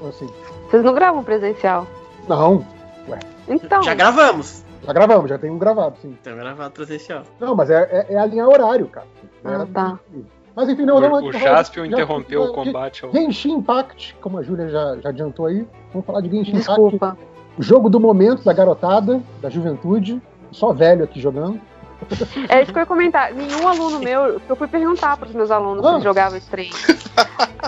Assim, 0.08 0.30
Vocês 0.70 0.84
não 0.84 0.94
gravam 0.94 1.24
presencial? 1.24 1.88
não, 2.30 2.64
Então, 3.48 3.82
Já 3.82 3.96
gravamos. 3.96 4.64
Já 4.86 4.94
gravamos, 4.94 5.30
já 5.30 5.38
tem 5.38 5.50
um 5.50 5.58
gravado, 5.58 5.96
sim. 6.02 6.18
Então 6.22 6.36
gravado 6.36 6.72
presencial. 6.72 7.24
Não, 7.40 7.56
mas 7.56 7.70
é, 7.70 8.06
é, 8.10 8.14
é 8.14 8.18
alinhar 8.18 8.48
horário, 8.48 8.88
cara. 8.88 9.08
Ah, 9.44 9.66
tá. 9.74 10.00
Mas 10.56 10.70
enfim, 10.70 10.86
não, 10.86 11.00
não. 11.00 11.12
o 11.22 11.28
o 11.28 11.32
Jaspion 11.34 11.86
interrompeu 11.86 12.42
o 12.44 12.54
combate. 12.54 13.06
ao. 13.06 13.12
Genshin 13.12 13.54
Impact, 13.58 14.16
como 14.20 14.40
a 14.40 14.44
Júlia 14.44 14.68
já, 14.70 14.98
já 14.98 15.10
adiantou 15.10 15.46
aí. 15.46 15.68
Vamos 15.94 16.06
falar 16.06 16.22
de 16.22 16.30
Genshin 16.30 16.52
Impact. 16.52 16.68
desculpa. 16.68 17.18
O 17.58 17.62
jogo 17.64 17.90
do 17.90 18.00
momento, 18.00 18.44
da 18.44 18.54
garotada, 18.54 19.22
da 19.42 19.50
juventude. 19.50 20.22
Só 20.52 20.74
velho 20.74 21.04
aqui 21.04 21.20
jogando. 21.20 21.60
É 22.50 22.62
isso 22.62 22.72
que 22.72 22.78
eu 22.78 22.82
ia 22.82 22.86
comentar. 22.86 23.34
Nenhum 23.34 23.68
aluno 23.68 24.00
meu, 24.00 24.40
eu 24.48 24.56
fui 24.56 24.68
perguntar 24.68 25.18
pros 25.18 25.34
meus 25.34 25.52
alunos 25.52 25.84
se 25.84 25.88
Ah. 25.90 25.92
eles 25.94 26.04
jogavam 26.04 26.38
esse 26.38 26.50
trem. 26.50 26.70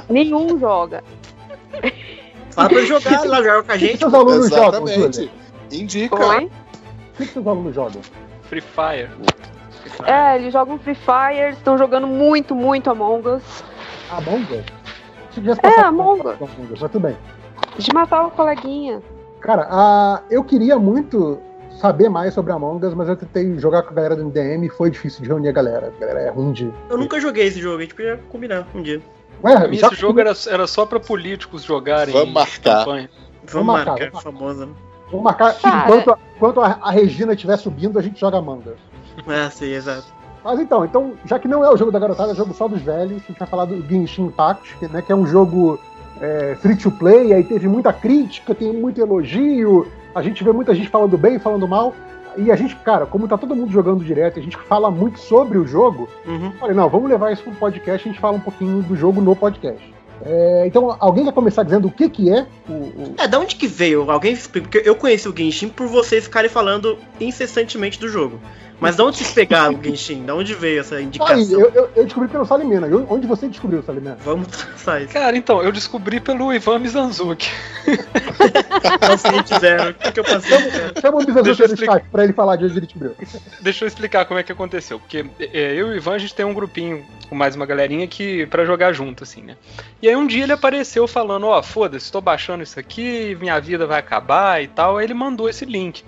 Nenhum 0.10 0.58
joga. 0.60 1.04
Fala 2.52 2.70
pra 2.70 2.78
ele 2.78 2.88
jogar 2.88 3.22
lá, 3.28 3.38
jogar 3.38 3.64
com 3.64 3.72
a 3.72 3.76
O 3.76 3.78
que 3.78 3.86
gente. 3.88 3.98
seus 4.00 4.14
alunos 4.14 4.50
jogam, 4.50 4.88
Júlia? 4.88 5.08
Exatamente. 5.10 5.32
Indica. 5.72 6.16
Oi? 6.16 6.50
O 7.20 7.24
que 7.24 7.26
seus 7.34 7.46
alunos 7.48 7.76
jogam? 7.76 8.02
Free 8.44 8.62
Fire. 8.62 9.10
É, 10.06 10.36
eles 10.38 10.54
jogam 10.54 10.78
Free 10.80 10.96
Fire, 10.96 11.52
estão 11.52 11.78
jogando 11.78 12.08
muito, 12.08 12.56
muito 12.56 12.90
Among 12.90 13.28
Us. 13.28 13.64
Among 14.10 14.44
Us? 14.54 14.66
É, 15.64 15.82
Among 15.82 16.22
por 16.22 16.32
Among 16.34 16.74
Us, 16.74 16.80
mas 16.82 16.92
tudo 16.92 17.00
bem. 17.02 17.18
De 17.78 17.94
matar 17.94 18.26
o 18.26 18.32
coleguinha. 18.32 19.02
Cara, 19.42 19.68
a- 19.70 20.22
eu 20.30 20.44
queria 20.44 20.78
muito 20.80 21.40
saber 21.80 22.10
mais 22.10 22.34
sobre 22.34 22.52
Among 22.52 22.86
Us, 22.86 22.94
mas 22.94 23.08
eu 23.10 23.16
tentei 23.16 23.58
jogar 23.60 23.84
com 23.84 23.92
a 23.92 23.94
galera 23.94 24.16
do 24.16 24.24
MDM 24.24 24.66
e 24.66 24.70
foi 24.70 24.90
difícil 24.90 25.22
de 25.22 25.30
reunir 25.30 25.50
a 25.50 25.54
galera. 25.54 25.94
A 25.96 26.00
galera 26.00 26.20
é 26.22 26.30
ruim 26.30 26.52
de. 26.52 26.74
Eu 26.90 26.98
nunca 26.98 27.20
joguei 27.20 27.48
esse 27.48 27.60
jogo, 27.60 27.78
a 27.78 27.82
gente 27.82 27.96
podia 27.96 28.18
combinar 28.30 28.66
um 28.74 28.82
dia. 28.82 29.02
Ué, 29.44 29.56
já- 29.76 29.88
esse 29.88 29.96
jogo 29.96 30.20
era, 30.20 30.34
era 30.50 30.68
só 30.68 30.86
pra 30.86 31.00
políticos 31.00 31.64
jogarem. 31.64 32.14
Vamos 32.14 32.34
marcar. 32.34 32.80
campanha. 32.80 33.10
Vamos 33.46 33.54
Vamos 33.54 33.66
marcar, 33.86 33.92
marcar, 34.12 34.22
famosa. 34.22 34.66
né? 34.66 34.72
Vamos 35.12 35.24
marcar. 35.24 35.54
Cara. 35.60 35.84
Enquanto, 35.90 36.12
a- 36.12 36.18
enquanto 36.36 36.62
a, 36.62 36.78
a 36.82 36.92
Regina 36.92 37.34
estiver 37.34 37.58
subindo, 37.58 37.98
a 37.98 38.02
gente 38.02 38.20
joga 38.20 38.40
Us. 38.40 38.66
Ah, 39.28 39.50
sim, 39.50 39.72
exato. 39.72 40.06
Mas 40.44 40.60
então, 40.60 40.86
então, 40.86 41.14
já 41.26 41.38
que 41.38 41.48
não 41.48 41.64
é 41.64 41.70
o 41.70 41.76
jogo 41.76 41.92
da 41.92 42.00
garotada, 42.00 42.30
é 42.30 42.34
o 42.34 42.38
jogo 42.38 42.54
só 42.54 42.68
dos 42.68 42.82
velhos, 42.82 43.22
a 43.24 43.28
gente 43.28 43.38
vai 43.40 43.48
falar 43.48 43.66
do 43.66 43.82
Genshin 43.88 44.26
Impact, 44.28 44.78
que, 44.78 44.88
né, 44.88 45.02
que 45.02 45.12
é 45.12 45.16
um 45.16 45.28
jogo 45.28 45.78
é, 46.22 46.56
free 46.62 46.78
to 46.78 46.90
play, 46.92 47.34
aí 47.34 47.44
teve 47.44 47.68
muita 47.68 47.92
crítica, 47.92 48.56
tem 48.56 48.72
muito 48.72 49.02
elogio, 49.02 49.86
a 50.16 50.22
gente 50.22 50.42
vê 50.44 50.52
muita 50.54 50.74
gente 50.74 50.88
falando 50.90 51.18
bem, 51.18 51.40
falando 51.40 51.68
mal. 51.68 51.94
E 52.38 52.52
a 52.52 52.56
gente, 52.56 52.74
cara, 52.78 53.06
como 53.06 53.28
tá 53.28 53.38
todo 53.38 53.54
mundo 53.56 53.72
jogando 53.72 54.02
direto, 54.04 54.38
e 54.38 54.40
a 54.40 54.44
gente 54.44 54.56
fala 54.56 54.90
muito 54.90 55.20
sobre 55.20 55.58
o 55.58 55.68
jogo, 55.68 56.08
Uhum. 56.26 56.46
eu 56.46 56.52
falei, 56.54 56.76
não, 56.76 56.88
vamos 56.88 57.10
levar 57.10 57.34
isso 57.34 57.44
pro 57.44 57.52
podcast, 57.54 58.08
a 58.08 58.12
gente 58.12 58.22
fala 58.22 58.38
um 58.38 58.42
pouquinho 58.42 58.82
do 58.84 58.96
jogo 58.96 59.20
no 59.20 59.36
podcast. 59.36 59.94
É, 60.26 60.64
então, 60.68 60.96
alguém 61.00 61.24
quer 61.26 61.34
começar 61.34 61.64
dizendo 61.64 61.88
o 61.88 61.92
que 61.92 62.10
que 62.10 62.30
é 62.30 62.46
o... 62.68 62.74
o- 62.74 63.14
É, 63.18 63.28
da 63.28 63.40
onde 63.40 63.56
que 63.56 63.68
veio? 63.68 64.10
Alguém 64.12 64.34
explica? 64.34 64.68
Porque 64.70 64.88
eu 64.90 64.96
conheci 64.96 65.28
o 65.30 65.36
Genshin 65.36 65.70
por 65.70 65.88
vocês 65.88 66.26
ficarem 66.26 66.50
falando 66.50 66.98
incessantemente 67.20 68.00
do 68.00 68.08
jogo. 68.10 68.40
Mas 68.80 68.96
de 68.96 69.02
onde 69.02 69.18
vocês 69.18 69.32
pegaram 69.32 69.74
o 69.76 69.84
Genshin? 69.84 70.24
Da 70.26 70.34
onde 70.34 70.54
veio 70.54 70.80
essa 70.80 70.96
Aí, 70.96 71.04
indicação? 71.04 71.60
eu, 71.60 71.70
eu, 71.72 71.90
eu 71.96 72.04
descobri 72.06 72.30
pelo 72.30 72.46
Salimena. 72.46 72.88
Eu- 72.88 73.06
Onde 73.10 73.28
você 73.28 73.48
descobriu, 73.48 73.84
Salimena? 73.84 74.18
Vamos 74.24 74.48
traçar 74.48 75.02
isso. 75.02 75.12
Cara, 75.14 75.36
então, 75.36 75.62
eu 75.62 75.72
descobri 75.72 76.20
pelo 76.20 76.54
Ivan 76.54 76.80
Mizanzuki. 76.80 77.50
Paciente 79.00 79.60
zero. 79.60 79.90
O 79.92 79.94
que, 79.94 80.12
que 80.12 80.20
eu 80.20 80.24
passei? 80.24 80.58
Chama 81.02 81.18
o 81.18 81.26
Bizazuki 81.26 81.44
Deixa 81.44 81.64
eu 81.64 81.68
no 81.68 81.74
explicar. 81.74 81.94
chat 82.00 82.06
pra 82.12 82.24
ele 82.24 82.34
falar 82.34 82.56
de 82.56 82.66
onde 82.66 82.74
ele 82.78 82.86
descobriu. 82.86 83.16
Deixa 83.62 83.84
eu 83.86 83.88
explicar 83.88 84.26
como 84.26 84.40
é 84.40 84.44
que 84.44 84.52
aconteceu. 84.52 85.00
Porque 85.00 85.26
é, 85.40 85.74
eu 85.74 85.88
e 85.90 85.94
o 85.94 85.96
Ivan, 85.96 86.14
a 86.14 86.18
gente 86.18 86.34
tem 86.36 86.46
um 86.46 86.54
grupinho 86.54 87.06
com 87.30 87.36
mais 87.36 87.56
uma 87.56 87.66
galerinha 87.66 88.08
que 88.08 88.46
para 88.48 88.66
jogar 88.66 88.94
junto, 88.94 89.24
assim, 89.24 89.42
né? 89.42 89.56
E 90.02 90.08
aí 90.08 90.16
um 90.16 90.26
dia 90.28 90.44
ele 90.44 90.54
apareceu 90.54 91.08
falando, 91.08 91.48
ó, 91.48 91.62
foda-se, 91.62 92.12
tô 92.12 92.22
baixando 92.22 92.64
isso 92.64 92.80
aqui, 92.80 93.38
minha 93.40 93.60
vida 93.60 93.86
vai 93.86 94.00
acabar 94.00 94.64
e 94.64 94.68
tal. 94.68 94.98
Aí 94.98 95.06
ele 95.06 95.14
mandou 95.14 95.50
esse 95.50 95.66
link. 95.66 96.04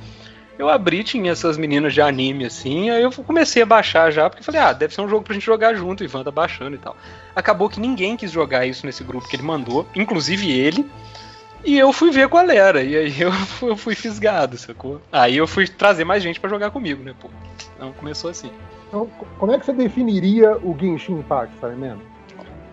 Eu 0.62 0.70
abri, 0.70 1.04
tinha 1.04 1.32
essas 1.32 1.58
meninas 1.58 1.92
de 1.92 2.02
anime, 2.04 2.46
assim, 2.46 2.92
aí 2.92 3.02
eu 3.02 3.12
comecei 3.12 3.64
a 3.64 3.66
baixar 3.66 4.12
já, 4.12 4.30
porque 4.30 4.44
falei, 4.44 4.62
ah, 4.62 4.72
deve 4.72 4.94
ser 4.94 5.02
um 5.02 5.10
jogo 5.10 5.24
pra 5.24 5.34
gente 5.34 5.44
jogar 5.44 5.74
junto, 5.74 6.02
o 6.02 6.04
Ivan 6.04 6.24
tá 6.24 6.30
baixando 6.30 6.76
e 6.76 6.78
tal. 6.78 6.96
Acabou 7.36 7.68
que 7.68 7.80
ninguém 7.80 8.16
quis 8.16 8.30
jogar 8.30 8.64
isso 8.68 8.86
nesse 8.86 9.04
grupo 9.04 9.28
que 9.28 9.36
ele 9.36 9.42
mandou, 9.42 9.88
inclusive 9.96 10.52
ele. 10.52 10.88
E 11.66 11.80
eu 11.80 11.92
fui 11.92 12.12
ver 12.12 12.30
qual 12.30 12.48
era, 12.48 12.84
e 12.84 12.96
aí 12.96 13.22
eu 13.22 13.32
fui, 13.58 13.72
eu 13.72 13.76
fui 13.76 13.96
fisgado, 13.96 14.56
sacou? 14.56 15.02
Aí 15.12 15.36
eu 15.36 15.48
fui 15.48 15.68
trazer 15.68 16.04
mais 16.04 16.22
gente 16.22 16.40
pra 16.40 16.48
jogar 16.48 16.70
comigo, 16.70 17.04
né, 17.04 17.16
pô? 17.20 17.32
Então 17.76 17.92
começou 17.94 18.30
assim. 18.30 18.52
Então, 18.88 19.08
co- 19.18 19.26
como 19.40 19.52
é 19.52 19.58
que 19.58 19.66
você 19.66 19.74
definiria 19.74 20.56
o 20.58 20.78
Genshin 20.80 21.14
Impact, 21.14 21.56
Salimena? 21.60 21.98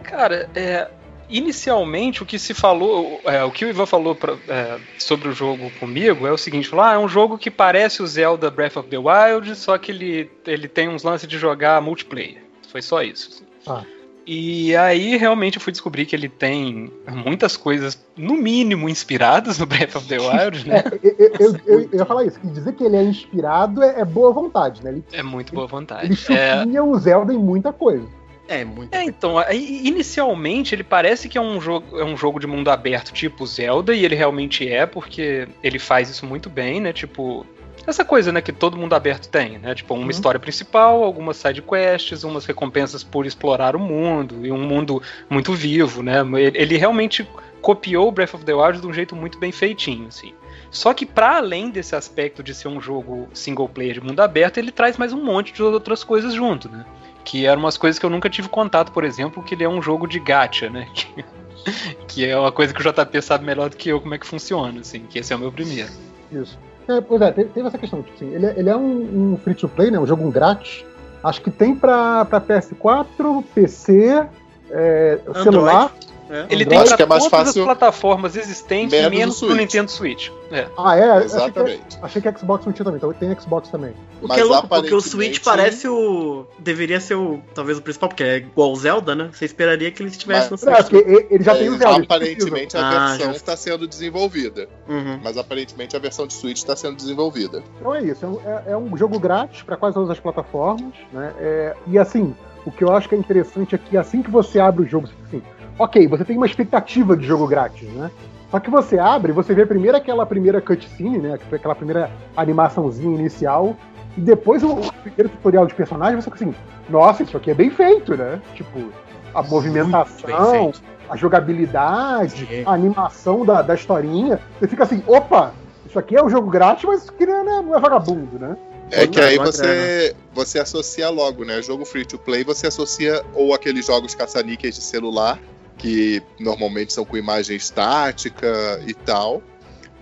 Cara, 0.02 0.50
é, 0.54 0.88
inicialmente 1.28 2.22
o 2.22 2.26
que 2.26 2.38
se 2.38 2.54
falou, 2.54 3.20
é, 3.24 3.42
o 3.44 3.50
que 3.50 3.64
o 3.64 3.68
Ivan 3.68 3.86
falou 3.86 4.14
pra- 4.14 4.36
é, 4.48 4.78
sobre 4.98 5.28
o 5.28 5.32
jogo 5.32 5.70
comigo 5.78 6.26
é 6.26 6.32
o 6.32 6.38
seguinte: 6.38 6.68
falou, 6.68 6.84
ah, 6.84 6.94
é 6.94 6.98
um 6.98 7.08
jogo 7.08 7.38
que 7.38 7.50
parece 7.50 8.02
o 8.02 8.06
Zelda 8.06 8.50
Breath 8.50 8.76
of 8.76 8.88
the 8.88 8.98
Wild, 8.98 9.54
só 9.56 9.76
que 9.78 9.92
ele, 9.92 10.30
ele 10.46 10.68
tem 10.68 10.88
uns 10.88 11.02
lances 11.02 11.28
de 11.28 11.38
jogar 11.38 11.80
multiplayer. 11.82 12.42
Foi 12.70 12.82
só 12.82 13.02
isso. 13.02 13.42
Ah. 13.66 13.82
E 14.30 14.76
aí 14.76 15.16
realmente 15.16 15.56
eu 15.56 15.62
fui 15.62 15.72
descobrir 15.72 16.04
que 16.04 16.14
ele 16.14 16.28
tem 16.28 16.92
muitas 17.24 17.56
coisas, 17.56 17.98
no 18.14 18.34
mínimo, 18.34 18.86
inspiradas 18.86 19.58
no 19.58 19.64
Breath 19.64 19.96
of 19.96 20.06
the 20.06 20.18
Wild, 20.20 20.68
né? 20.68 20.84
Eu, 21.02 21.14
eu- 21.18 21.56
eu- 21.66 21.80
eu 21.92 21.98
ia 22.00 22.04
falar 22.04 22.24
isso, 22.26 22.38
que 22.38 22.46
dizer 22.48 22.74
que 22.74 22.84
ele 22.84 22.96
é 22.96 23.02
inspirado 23.02 23.82
é, 23.82 24.00
é 24.00 24.04
boa 24.04 24.30
vontade, 24.30 24.84
né? 24.84 24.90
Ele, 24.90 25.04
É 25.12 25.22
muito 25.22 25.54
boa 25.54 25.64
ele 25.64 25.70
vontade. 25.70 26.26
É, 26.30 26.82
o 26.82 26.94
Zelda 26.98 27.32
em 27.32 27.38
muita 27.38 27.72
coisa. 27.72 28.06
É, 28.48 28.64
muito. 28.64 28.94
É, 28.94 29.04
então, 29.04 29.36
inicialmente 29.52 30.74
ele 30.74 30.82
parece 30.82 31.28
que 31.28 31.36
é 31.36 31.40
um, 31.40 31.60
jogo, 31.60 31.98
é 31.98 32.04
um 32.04 32.16
jogo 32.16 32.40
de 32.40 32.46
mundo 32.46 32.70
aberto 32.70 33.12
tipo 33.12 33.46
Zelda, 33.46 33.94
e 33.94 34.04
ele 34.04 34.14
realmente 34.14 34.68
é, 34.68 34.86
porque 34.86 35.46
ele 35.62 35.78
faz 35.78 36.08
isso 36.08 36.24
muito 36.26 36.48
bem, 36.48 36.80
né? 36.80 36.92
Tipo, 36.92 37.46
essa 37.86 38.04
coisa, 38.04 38.32
né, 38.32 38.40
que 38.40 38.52
todo 38.52 38.76
mundo 38.76 38.94
aberto 38.94 39.28
tem, 39.28 39.58
né? 39.58 39.74
Tipo, 39.74 39.94
uma 39.94 40.04
Uhum. 40.04 40.10
história 40.10 40.40
principal, 40.40 41.04
algumas 41.04 41.36
side 41.36 41.62
quests, 41.62 42.24
umas 42.24 42.44
recompensas 42.46 43.04
por 43.04 43.26
explorar 43.26 43.76
o 43.76 43.78
mundo, 43.78 44.44
e 44.46 44.50
um 44.50 44.60
mundo 44.60 45.02
muito 45.28 45.52
vivo, 45.52 46.02
né? 46.02 46.20
Ele, 46.34 46.58
ele 46.58 46.76
realmente 46.76 47.26
copiou 47.60 48.08
o 48.08 48.12
Breath 48.12 48.34
of 48.34 48.44
the 48.44 48.54
Wild 48.54 48.80
de 48.80 48.86
um 48.86 48.92
jeito 48.92 49.16
muito 49.16 49.38
bem 49.38 49.50
feitinho, 49.52 50.08
assim. 50.08 50.32
Só 50.70 50.92
que 50.92 51.06
para 51.06 51.38
além 51.38 51.70
desse 51.70 51.96
aspecto 51.96 52.42
de 52.42 52.54
ser 52.54 52.68
um 52.68 52.80
jogo 52.80 53.26
single 53.32 53.68
player 53.68 53.94
de 53.94 54.00
mundo 54.02 54.20
aberto, 54.20 54.58
ele 54.58 54.70
traz 54.70 54.98
mais 54.98 55.12
um 55.14 55.24
monte 55.24 55.52
de 55.52 55.62
outras 55.62 56.04
coisas 56.04 56.34
junto, 56.34 56.68
né? 56.68 56.84
Que 57.28 57.44
eram 57.44 57.60
umas 57.60 57.76
coisas 57.76 57.98
que 57.98 58.06
eu 58.06 58.10
nunca 58.10 58.30
tive 58.30 58.48
contato, 58.48 58.90
por 58.90 59.04
exemplo, 59.04 59.42
que 59.42 59.54
ele 59.54 59.62
é 59.62 59.68
um 59.68 59.82
jogo 59.82 60.06
de 60.06 60.18
gacha, 60.18 60.70
né? 60.70 60.88
Que, 60.94 61.94
que 62.06 62.26
é 62.26 62.38
uma 62.38 62.50
coisa 62.52 62.72
que 62.72 62.80
o 62.80 62.82
JP 62.92 63.20
sabe 63.20 63.44
melhor 63.44 63.68
do 63.68 63.76
que 63.76 63.90
eu 63.90 64.00
como 64.00 64.14
é 64.14 64.18
que 64.18 64.26
funciona, 64.26 64.80
assim, 64.80 65.00
que 65.00 65.18
esse 65.18 65.32
é 65.32 65.36
o 65.36 65.38
meu 65.38 65.52
primeiro. 65.52 65.90
Isso. 66.32 66.58
É, 66.88 67.00
pois 67.02 67.20
é, 67.20 67.30
teve, 67.32 67.50
teve 67.50 67.68
essa 67.68 67.76
questão. 67.76 68.00
Tipo 68.00 68.14
assim, 68.16 68.34
ele, 68.34 68.46
é- 68.46 68.54
ele 68.56 68.70
é 68.70 68.76
um, 68.76 69.32
um 69.32 69.36
free-to-play, 69.36 69.90
né? 69.90 69.98
Um 69.98 70.06
jogo 70.06 70.30
grátis. 70.30 70.84
Acho 71.22 71.42
que 71.42 71.50
tem 71.50 71.74
pra, 71.74 72.24
pra 72.24 72.40
PS4, 72.40 73.44
PC, 73.54 74.24
é, 74.70 75.18
Android. 75.26 75.42
celular. 75.42 75.92
É. 76.30 76.46
Ele 76.50 76.64
Android 76.64 76.68
tem 76.68 76.78
acho 76.78 76.88
pra 76.88 76.96
que 76.96 77.02
é 77.02 77.06
mais 77.06 77.24
todas 77.24 77.46
fácil 77.46 77.62
as 77.62 77.66
plataformas 77.66 78.36
existentes, 78.36 78.92
menos 78.92 79.10
menos, 79.18 79.42
o. 79.42 79.54
Nintendo 79.54 79.90
Switch. 79.90 80.30
É. 80.50 80.66
Ah, 80.76 80.96
é? 80.96 81.02
Achei 81.10 81.20
que, 81.20 81.24
Exatamente. 81.36 81.98
achei 82.02 82.22
que 82.22 82.38
Xbox 82.38 82.66
não 82.66 82.72
tinha 82.72 82.84
também, 82.84 82.96
então 82.98 83.12
tem 83.12 83.40
Xbox 83.40 83.68
também. 83.68 83.90
O 84.22 84.26
Mas 84.28 84.36
que 84.36 84.40
é 84.40 84.44
louco, 84.44 84.68
porque 84.68 84.94
o 84.94 85.00
Switch 85.00 85.38
aparentemente- 85.38 85.40
parece 85.40 85.88
o. 85.88 86.46
Deveria 86.58 87.00
ser 87.00 87.14
o. 87.14 87.40
Talvez 87.54 87.78
o 87.78 87.82
principal, 87.82 88.08
porque 88.08 88.22
é 88.24 88.36
igual 88.38 88.72
o 88.72 88.76
Zelda, 88.76 89.14
né? 89.14 89.30
Você 89.32 89.44
esperaria 89.44 89.90
que 89.90 90.02
ele 90.02 90.10
estivesse 90.10 90.50
Mas- 90.50 90.62
no 90.62 90.70
É, 90.70 90.82
Switch. 90.82 91.06
e- 91.06 91.26
ele 91.34 91.44
já 91.44 91.54
tem 91.54 91.66
É, 91.66 91.70
o 91.70 91.76
Zelda. 91.78 91.94
eles 91.96 92.04
aparentemente 92.04 92.76
a 92.76 92.80
Ah, 92.88 93.08
versão 93.16 93.30
está 93.32 93.56
sendo 93.56 93.86
desenvolvida. 93.86 94.68
Uhum. 94.88 95.20
Mas 95.22 95.36
aparentemente 95.36 95.96
a 95.96 95.98
versão 95.98 96.26
de 96.26 96.34
Switch 96.34 96.56
está 96.58 96.74
sendo 96.76 96.96
desenvolvida. 96.96 97.62
Então 97.78 97.94
é 97.94 98.02
isso, 98.02 98.24
é 98.24 98.28
um, 98.28 98.40
é- 98.44 98.62
é 98.72 98.76
um 98.76 98.96
jogo 98.96 99.18
grátis 99.18 99.62
para 99.62 99.76
quase 99.76 99.94
todas 99.94 100.10
as 100.10 100.18
plataformas, 100.20 100.94
né? 101.12 101.32
É, 101.38 101.74
e 101.86 101.98
assim, 101.98 102.34
o 102.66 102.70
que 102.70 102.82
eu 102.84 102.92
acho 102.92 103.08
que 103.08 103.14
é 103.14 103.18
interessante 103.18 103.74
é 103.74 103.78
que 103.78 103.96
assim 103.96 104.22
que 104.22 104.30
você 104.30 104.58
abre 104.58 104.82
o 104.84 104.86
jogo, 104.88 105.08
assim, 105.26 105.42
ok, 105.78 106.06
você 106.06 106.24
tem 106.24 106.36
uma 106.36 106.46
expectativa 106.46 107.16
de 107.16 107.26
jogo 107.26 107.46
grátis, 107.46 107.88
né? 107.90 108.10
Só 108.50 108.58
que 108.58 108.70
você 108.70 108.98
abre, 108.98 109.32
você 109.32 109.54
vê 109.54 109.66
primeiro 109.66 109.96
aquela 109.96 110.24
primeira 110.24 110.60
cutscene, 110.60 111.18
né? 111.18 111.38
Que 111.38 111.44
foi 111.46 111.58
aquela 111.58 111.74
primeira 111.74 112.10
animaçãozinha 112.36 113.14
inicial, 113.14 113.76
e 114.16 114.20
depois 114.20 114.64
o, 114.64 114.76
primeiro 115.02 115.28
tutorial 115.28 115.66
de 115.66 115.74
personagem, 115.74 116.20
você 116.20 116.30
fica 116.30 116.44
assim, 116.44 116.54
nossa, 116.88 117.22
isso 117.22 117.36
aqui 117.36 117.50
é 117.50 117.54
bem 117.54 117.70
feito, 117.70 118.16
né? 118.16 118.40
Tipo, 118.54 118.90
a 119.32 119.42
movimentação, 119.42 120.72
a 121.08 121.16
jogabilidade, 121.16 122.46
Sim. 122.46 122.62
a 122.66 122.72
animação 122.72 123.44
da, 123.44 123.62
da 123.62 123.74
historinha. 123.74 124.40
Você 124.58 124.66
fica 124.66 124.84
assim, 124.84 125.02
opa, 125.06 125.52
isso 125.86 125.98
aqui 125.98 126.16
é 126.16 126.22
um 126.22 126.28
jogo 126.28 126.50
grátis, 126.50 126.84
mas 126.84 127.08
aqui 127.08 127.26
não 127.26 127.38
é, 127.38 127.62
não 127.62 127.76
é 127.76 127.80
vagabundo, 127.80 128.38
né? 128.38 128.56
É 128.90 129.06
que 129.06 129.20
aí 129.20 129.36
você, 129.36 130.16
você 130.34 130.58
associa 130.58 131.10
logo, 131.10 131.44
né? 131.44 131.60
Jogo 131.62 131.84
free 131.84 132.06
to 132.06 132.18
play, 132.18 132.42
você 132.42 132.66
associa 132.66 133.22
ou 133.34 133.54
aqueles 133.54 133.86
jogos 133.86 134.14
caça-níqueis 134.14 134.74
de 134.74 134.80
celular, 134.80 135.38
que 135.78 136.20
normalmente 136.38 136.92
são 136.92 137.04
com 137.04 137.16
imagem 137.16 137.56
estática 137.56 138.82
e 138.86 138.92
tal, 138.92 139.42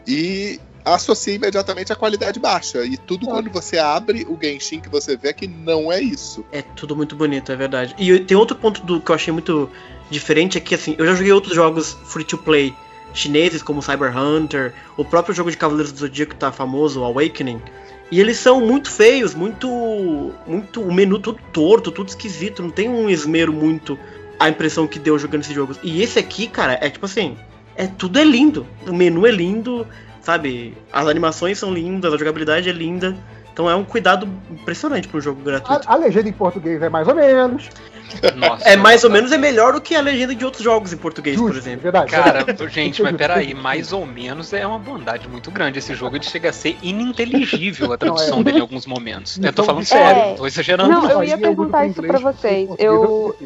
e 0.06 0.58
associa 0.84 1.34
imediatamente 1.34 1.92
a 1.92 1.96
qualidade 1.96 2.38
baixa. 2.38 2.84
E 2.84 2.96
tudo 2.96 3.26
quando 3.26 3.50
você 3.50 3.76
abre 3.78 4.24
o 4.28 4.38
Genshin 4.40 4.80
que 4.80 4.88
você 4.88 5.16
vê 5.16 5.32
que 5.32 5.46
não 5.46 5.92
é 5.92 6.00
isso. 6.00 6.44
É 6.52 6.62
tudo 6.62 6.94
muito 6.96 7.16
bonito, 7.16 7.50
é 7.50 7.56
verdade. 7.56 7.94
E 7.98 8.20
tem 8.20 8.36
outro 8.36 8.56
ponto 8.56 8.82
do 8.84 9.00
que 9.00 9.10
eu 9.10 9.14
achei 9.14 9.32
muito 9.32 9.68
diferente 10.10 10.56
é 10.56 10.60
que 10.60 10.74
assim, 10.74 10.94
eu 10.96 11.04
já 11.04 11.14
joguei 11.14 11.32
outros 11.32 11.54
jogos 11.54 11.96
free 12.04 12.24
to 12.24 12.38
play 12.38 12.72
chineses 13.12 13.62
como 13.62 13.82
Cyber 13.82 14.16
Hunter, 14.16 14.72
o 14.96 15.04
próprio 15.04 15.34
jogo 15.34 15.50
de 15.50 15.56
Cavaleiros 15.56 15.90
do 15.90 15.98
Zodíaco 15.98 16.32
que 16.32 16.38
tá 16.38 16.52
famoso, 16.52 17.00
o 17.00 17.04
Awakening. 17.04 17.60
E 18.10 18.20
eles 18.20 18.36
são 18.36 18.60
muito 18.60 18.88
feios, 18.88 19.34
muito 19.34 20.32
muito 20.46 20.80
o 20.80 20.94
menu 20.94 21.18
tudo 21.18 21.40
torto, 21.52 21.90
tudo 21.90 22.08
esquisito, 22.08 22.62
não 22.62 22.70
tem 22.70 22.88
um 22.88 23.10
esmero 23.10 23.52
muito 23.52 23.98
a 24.38 24.48
impressão 24.48 24.86
que 24.86 24.98
deu 24.98 25.18
jogando 25.18 25.42
esses 25.42 25.54
jogos. 25.54 25.78
E 25.82 26.02
esse 26.02 26.18
aqui, 26.18 26.46
cara, 26.46 26.78
é 26.80 26.88
tipo 26.90 27.06
assim, 27.06 27.36
é 27.76 27.86
tudo 27.86 28.18
é 28.18 28.24
lindo. 28.24 28.66
O 28.86 28.92
menu 28.92 29.26
é 29.26 29.30
lindo, 29.30 29.86
sabe? 30.20 30.76
As 30.92 31.06
animações 31.06 31.58
são 31.58 31.72
lindas, 31.72 32.12
a 32.12 32.16
jogabilidade 32.16 32.68
é 32.68 32.72
linda. 32.72 33.16
Então 33.52 33.70
é 33.70 33.74
um 33.74 33.84
cuidado 33.84 34.28
impressionante 34.50 35.08
para 35.08 35.16
um 35.16 35.20
jogo 35.20 35.40
gratuito. 35.42 35.88
A, 35.88 35.94
a 35.94 35.96
legenda 35.96 36.28
em 36.28 36.32
português 36.32 36.82
é 36.82 36.90
mais 36.90 37.08
ou 37.08 37.14
menos. 37.14 37.70
Nossa. 38.36 38.68
É 38.68 38.76
mais 38.76 39.02
ou 39.02 39.10
menos 39.10 39.32
é 39.32 39.38
melhor 39.38 39.72
do 39.72 39.80
que 39.80 39.94
a 39.94 40.00
legenda 40.00 40.34
de 40.34 40.44
outros 40.44 40.62
jogos 40.62 40.92
em 40.92 40.96
português, 40.96 41.36
por 41.36 41.46
Justo, 41.48 41.58
exemplo. 41.58 41.82
verdade. 41.82 42.10
Cara, 42.10 42.44
verdade. 42.44 42.72
gente, 42.72 43.02
mas 43.02 43.16
peraí, 43.16 43.52
mais 43.54 43.92
ou 43.92 44.06
menos 44.06 44.52
é 44.52 44.66
uma 44.66 44.78
bondade 44.78 45.28
muito 45.28 45.50
grande. 45.50 45.78
Esse 45.78 45.94
jogo 45.94 46.16
ele 46.16 46.24
chega 46.24 46.50
a 46.50 46.52
ser 46.52 46.76
ininteligível 46.82 47.92
a 47.92 47.98
tradução 47.98 48.40
é. 48.40 48.44
dele 48.44 48.58
em 48.58 48.60
alguns 48.60 48.86
momentos. 48.86 49.36
Eu 49.36 49.42
tô 49.44 49.48
Então, 49.48 49.64
falando 49.64 49.82
é. 49.82 49.86
sério, 49.86 50.36
tô 50.36 50.46
exagerando. 50.46 50.90
Não, 50.90 51.10
eu 51.10 51.24
ia 51.24 51.34
é 51.34 51.36
perguntar 51.36 51.86
isso 51.86 52.02
pra 52.02 52.18
vocês. 52.18 52.68
Eu. 52.78 53.36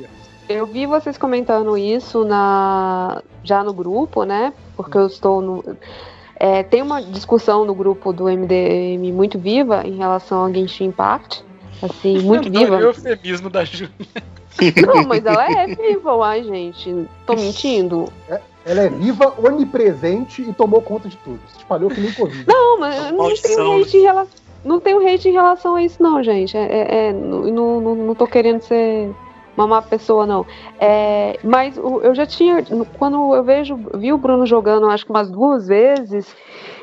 Eu 0.52 0.66
vi 0.66 0.86
vocês 0.86 1.16
comentando 1.16 1.76
isso 1.76 2.24
na 2.24 3.22
já 3.42 3.62
no 3.62 3.72
grupo, 3.72 4.24
né? 4.24 4.52
Porque 4.76 4.96
eu 4.98 5.06
estou 5.06 5.40
no. 5.40 5.64
é, 6.36 6.62
tem 6.62 6.82
uma 6.82 7.00
discussão 7.02 7.64
no 7.64 7.74
grupo 7.74 8.12
do 8.12 8.24
MDM 8.24 9.12
muito 9.12 9.38
viva 9.38 9.82
em 9.86 9.96
relação 9.96 10.42
ao 10.44 10.52
Genshin 10.52 10.86
Impact. 10.86 11.44
Assim, 11.82 12.18
muito 12.22 12.50
Não, 12.50 12.60
viva. 12.60 12.76
é 12.76 12.78
o 12.78 12.82
eufemismo 12.88 13.48
da 13.50 13.64
Ju. 13.64 13.88
Não, 14.86 15.04
mas 15.06 15.24
ela 15.24 15.46
é 15.50 15.66
viva, 15.68 16.14
uai, 16.14 16.42
gente. 16.44 17.06
Tô 17.24 17.34
mentindo. 17.34 18.12
Ela 18.66 18.82
é 18.82 18.88
viva, 18.90 19.32
onipresente 19.42 20.42
e 20.42 20.52
tomou 20.52 20.82
conta 20.82 21.08
de 21.08 21.16
tudo. 21.18 21.40
Se 21.48 21.58
espalhou 21.58 21.88
que 21.88 22.00
nem 22.00 22.12
Covid. 22.12 22.44
Não, 22.46 22.78
mas 22.78 22.96
eu 23.06 23.12
não 23.12 23.34
tenho 23.34 23.80
hate 23.80 23.96
em 23.96 24.02
relação. 24.02 24.40
Não 24.62 24.78
tenho 24.80 24.98
hate 25.08 25.28
em 25.28 25.32
relação 25.32 25.74
a 25.76 25.82
isso, 25.82 26.02
não, 26.02 26.22
gente. 26.22 26.54
É, 26.54 26.60
é- 26.60 26.94
é, 27.08 27.12
não, 27.14 27.40
não, 27.44 27.80
não- 27.80 27.94
não 27.94 28.14
tô 28.14 28.26
querendo 28.26 28.60
ser 28.60 29.10
uma 29.56 29.66
má 29.66 29.82
pessoa, 29.82 30.26
não. 30.26 30.44
É, 30.78 31.38
mas 31.42 31.76
eu 31.76 32.14
já 32.14 32.26
tinha. 32.26 32.64
Quando 32.98 33.34
eu 33.34 33.42
vejo, 33.44 33.78
vi 33.94 34.12
o 34.12 34.18
Bruno 34.18 34.46
jogando, 34.46 34.86
acho 34.86 35.04
que 35.04 35.10
umas 35.10 35.30
duas 35.30 35.66
vezes, 35.66 36.34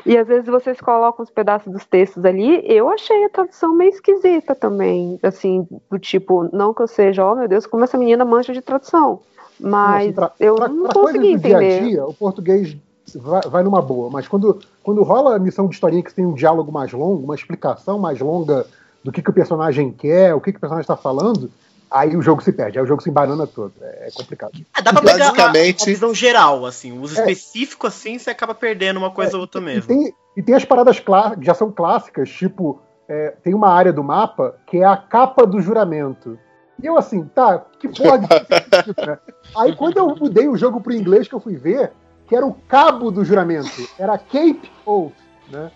e 0.05 0.17
às 0.17 0.27
vezes 0.27 0.47
vocês 0.47 0.79
colocam 0.79 1.23
os 1.23 1.29
pedaços 1.31 1.71
dos 1.71 1.85
textos 1.85 2.23
ali, 2.23 2.61
eu 2.65 2.89
achei 2.89 3.23
a 3.25 3.29
tradução 3.29 3.73
meio 3.73 3.89
esquisita 3.89 4.53
também. 4.53 5.19
Assim, 5.23 5.67
do 5.89 5.97
tipo, 5.97 6.49
não 6.55 6.73
que 6.73 6.81
eu 6.81 6.87
seja, 6.87 7.25
oh 7.25 7.35
meu 7.35 7.47
Deus, 7.47 7.65
como 7.65 7.83
essa 7.83 7.97
menina 7.97 8.23
mancha 8.25 8.53
de 8.53 8.61
tradução. 8.61 9.21
Mas 9.59 10.13
pra- 10.13 10.31
eu 10.39 10.55
pra, 10.55 10.67
não 10.67 10.83
pra 10.83 10.93
consegui 10.93 11.35
do 11.35 11.41
dia 11.41 11.57
a 11.57 11.63
entender. 11.63 11.89
dia, 11.89 12.05
o 12.05 12.13
português 12.13 12.77
vai, 13.15 13.41
vai 13.41 13.63
numa 13.63 13.81
boa, 13.81 14.09
mas 14.09 14.27
quando, 14.27 14.59
quando 14.83 15.01
rola 15.01 15.35
a 15.35 15.39
missão 15.39 15.67
de 15.67 15.73
historinha 15.73 16.03
que 16.03 16.13
tem 16.13 16.25
um 16.25 16.33
diálogo 16.33 16.71
mais 16.71 16.91
longo, 16.93 17.23
uma 17.23 17.33
explicação 17.33 17.97
mais 17.97 18.19
longa 18.19 18.67
do 19.03 19.11
que, 19.11 19.21
que 19.21 19.29
o 19.29 19.33
personagem 19.33 19.91
quer, 19.91 20.35
o 20.35 20.41
que, 20.41 20.51
que 20.51 20.57
o 20.57 20.61
personagem 20.61 20.81
está 20.83 20.95
falando, 20.95 21.49
aí 21.89 22.15
o 22.15 22.21
jogo 22.21 22.41
se 22.43 22.51
perde, 22.51 22.77
aí 22.77 22.83
o 22.83 22.87
jogo 22.87 23.01
se 23.01 23.09
embanana 23.09 23.45
todo. 23.47 23.73
É 23.81 24.09
complicado. 24.13 24.51
É, 24.77 24.81
dá 24.81 24.91
pra 24.93 25.01
pegar 25.01 25.13
a, 25.13 25.15
a 25.29 25.31
Basicamente- 25.31 25.85
visão 25.85 26.13
geral, 26.13 26.65
assim. 26.65 26.99
Os 26.99 27.17
É. 27.17 27.19
específicos, 27.21 27.93
assim, 27.93 28.17
você 28.19 28.29
acaba 28.29 28.53
perdendo 28.53 28.97
uma 28.97 29.11
coisa 29.11 29.35
ou 29.35 29.41
outra 29.41 29.61
E 29.61 29.63
mesmo. 29.63 29.87
tem, 29.87 30.13
e 30.35 30.41
tem 30.43 30.55
as 30.55 30.65
paradas 30.65 30.99
que 30.99 31.11
já 31.41 31.53
são 31.53 31.71
clássicas, 31.71 32.29
tipo, 32.29 32.81
é, 33.09 33.33
tem 33.43 33.53
uma 33.53 33.69
área 33.69 33.93
do 33.93 34.03
mapa 34.03 34.55
que 34.67 34.77
é 34.77 34.85
a 34.85 34.97
capa 34.97 35.45
do 35.47 35.61
juramento. 35.61 36.37
E 36.81 36.85
eu 36.85 36.97
assim, 36.97 37.23
tá, 37.33 37.65
que 37.79 37.87
porra 37.87 38.19
de 38.19 38.27
né? 39.07 39.17
Aí 39.57 39.75
quando 39.75 39.97
eu 39.97 40.15
mudei 40.15 40.47
o 40.47 40.55
jogo 40.57 40.79
pro 40.81 40.93
inglês 40.93 41.27
que 41.27 41.33
eu 41.33 41.39
fui 41.39 41.55
ver, 41.55 41.91
que 42.27 42.35
era 42.35 42.45
o 42.45 42.53
cabo 42.53 43.09
do 43.09 43.23
juramento, 43.25 43.69
era 43.97 44.17
Cape 44.17 44.69
Oath, 44.85 45.13
né? 45.49 45.71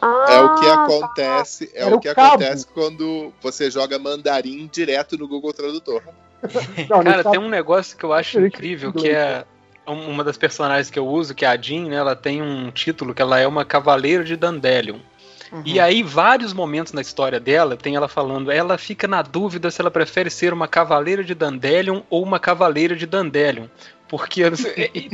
É 0.00 0.40
o 0.40 0.54
que 0.54 0.66
Ah, 0.66 0.84
acontece, 0.84 1.70
é 1.74 1.82
Era 1.82 1.96
o 1.96 2.00
que 2.00 2.08
o 2.08 2.12
acontece 2.12 2.66
quando 2.66 3.32
você 3.42 3.70
joga 3.70 3.98
mandarim 3.98 4.68
direto 4.72 5.18
no 5.18 5.26
Google 5.26 5.52
Tradutor. 5.52 6.02
Não, 6.88 7.02
Cara, 7.02 7.24
tem 7.24 7.40
um 7.40 7.48
negócio 7.48 7.96
que 7.96 8.04
eu 8.04 8.12
acho 8.12 8.40
incrível, 8.40 8.92
que 8.92 9.08
é 9.08 9.44
um- 9.86 10.08
uma 10.08 10.22
das 10.22 10.36
personagens 10.36 10.88
que 10.88 10.98
eu 10.98 11.06
uso, 11.06 11.34
que 11.34 11.44
é 11.44 11.48
a 11.48 11.56
Jean, 11.60 11.88
né? 11.88 11.96
Ela 11.96 12.14
tem 12.14 12.40
um 12.40 12.70
título 12.70 13.12
que 13.12 13.20
ela 13.22 13.40
é 13.40 13.46
uma 13.46 13.64
cavaleira 13.64 14.22
de 14.22 14.36
Dandelion. 14.36 14.98
Uhum. 15.50 15.62
E 15.64 15.80
aí, 15.80 16.02
vários 16.02 16.52
momentos 16.52 16.92
na 16.92 17.00
história 17.00 17.40
dela, 17.40 17.76
tem 17.76 17.96
ela 17.96 18.06
falando, 18.06 18.50
ela 18.50 18.76
fica 18.76 19.08
na 19.08 19.22
dúvida 19.22 19.70
se 19.70 19.80
ela 19.80 19.90
prefere 19.90 20.30
ser 20.30 20.52
uma 20.52 20.68
cavaleira 20.68 21.24
de 21.24 21.34
Dandelion 21.34 22.02
ou 22.10 22.22
uma 22.22 22.38
cavaleira 22.38 22.94
de 22.94 23.06
Dandelion. 23.06 23.66
Porque 24.08 24.42
é, 24.42 24.50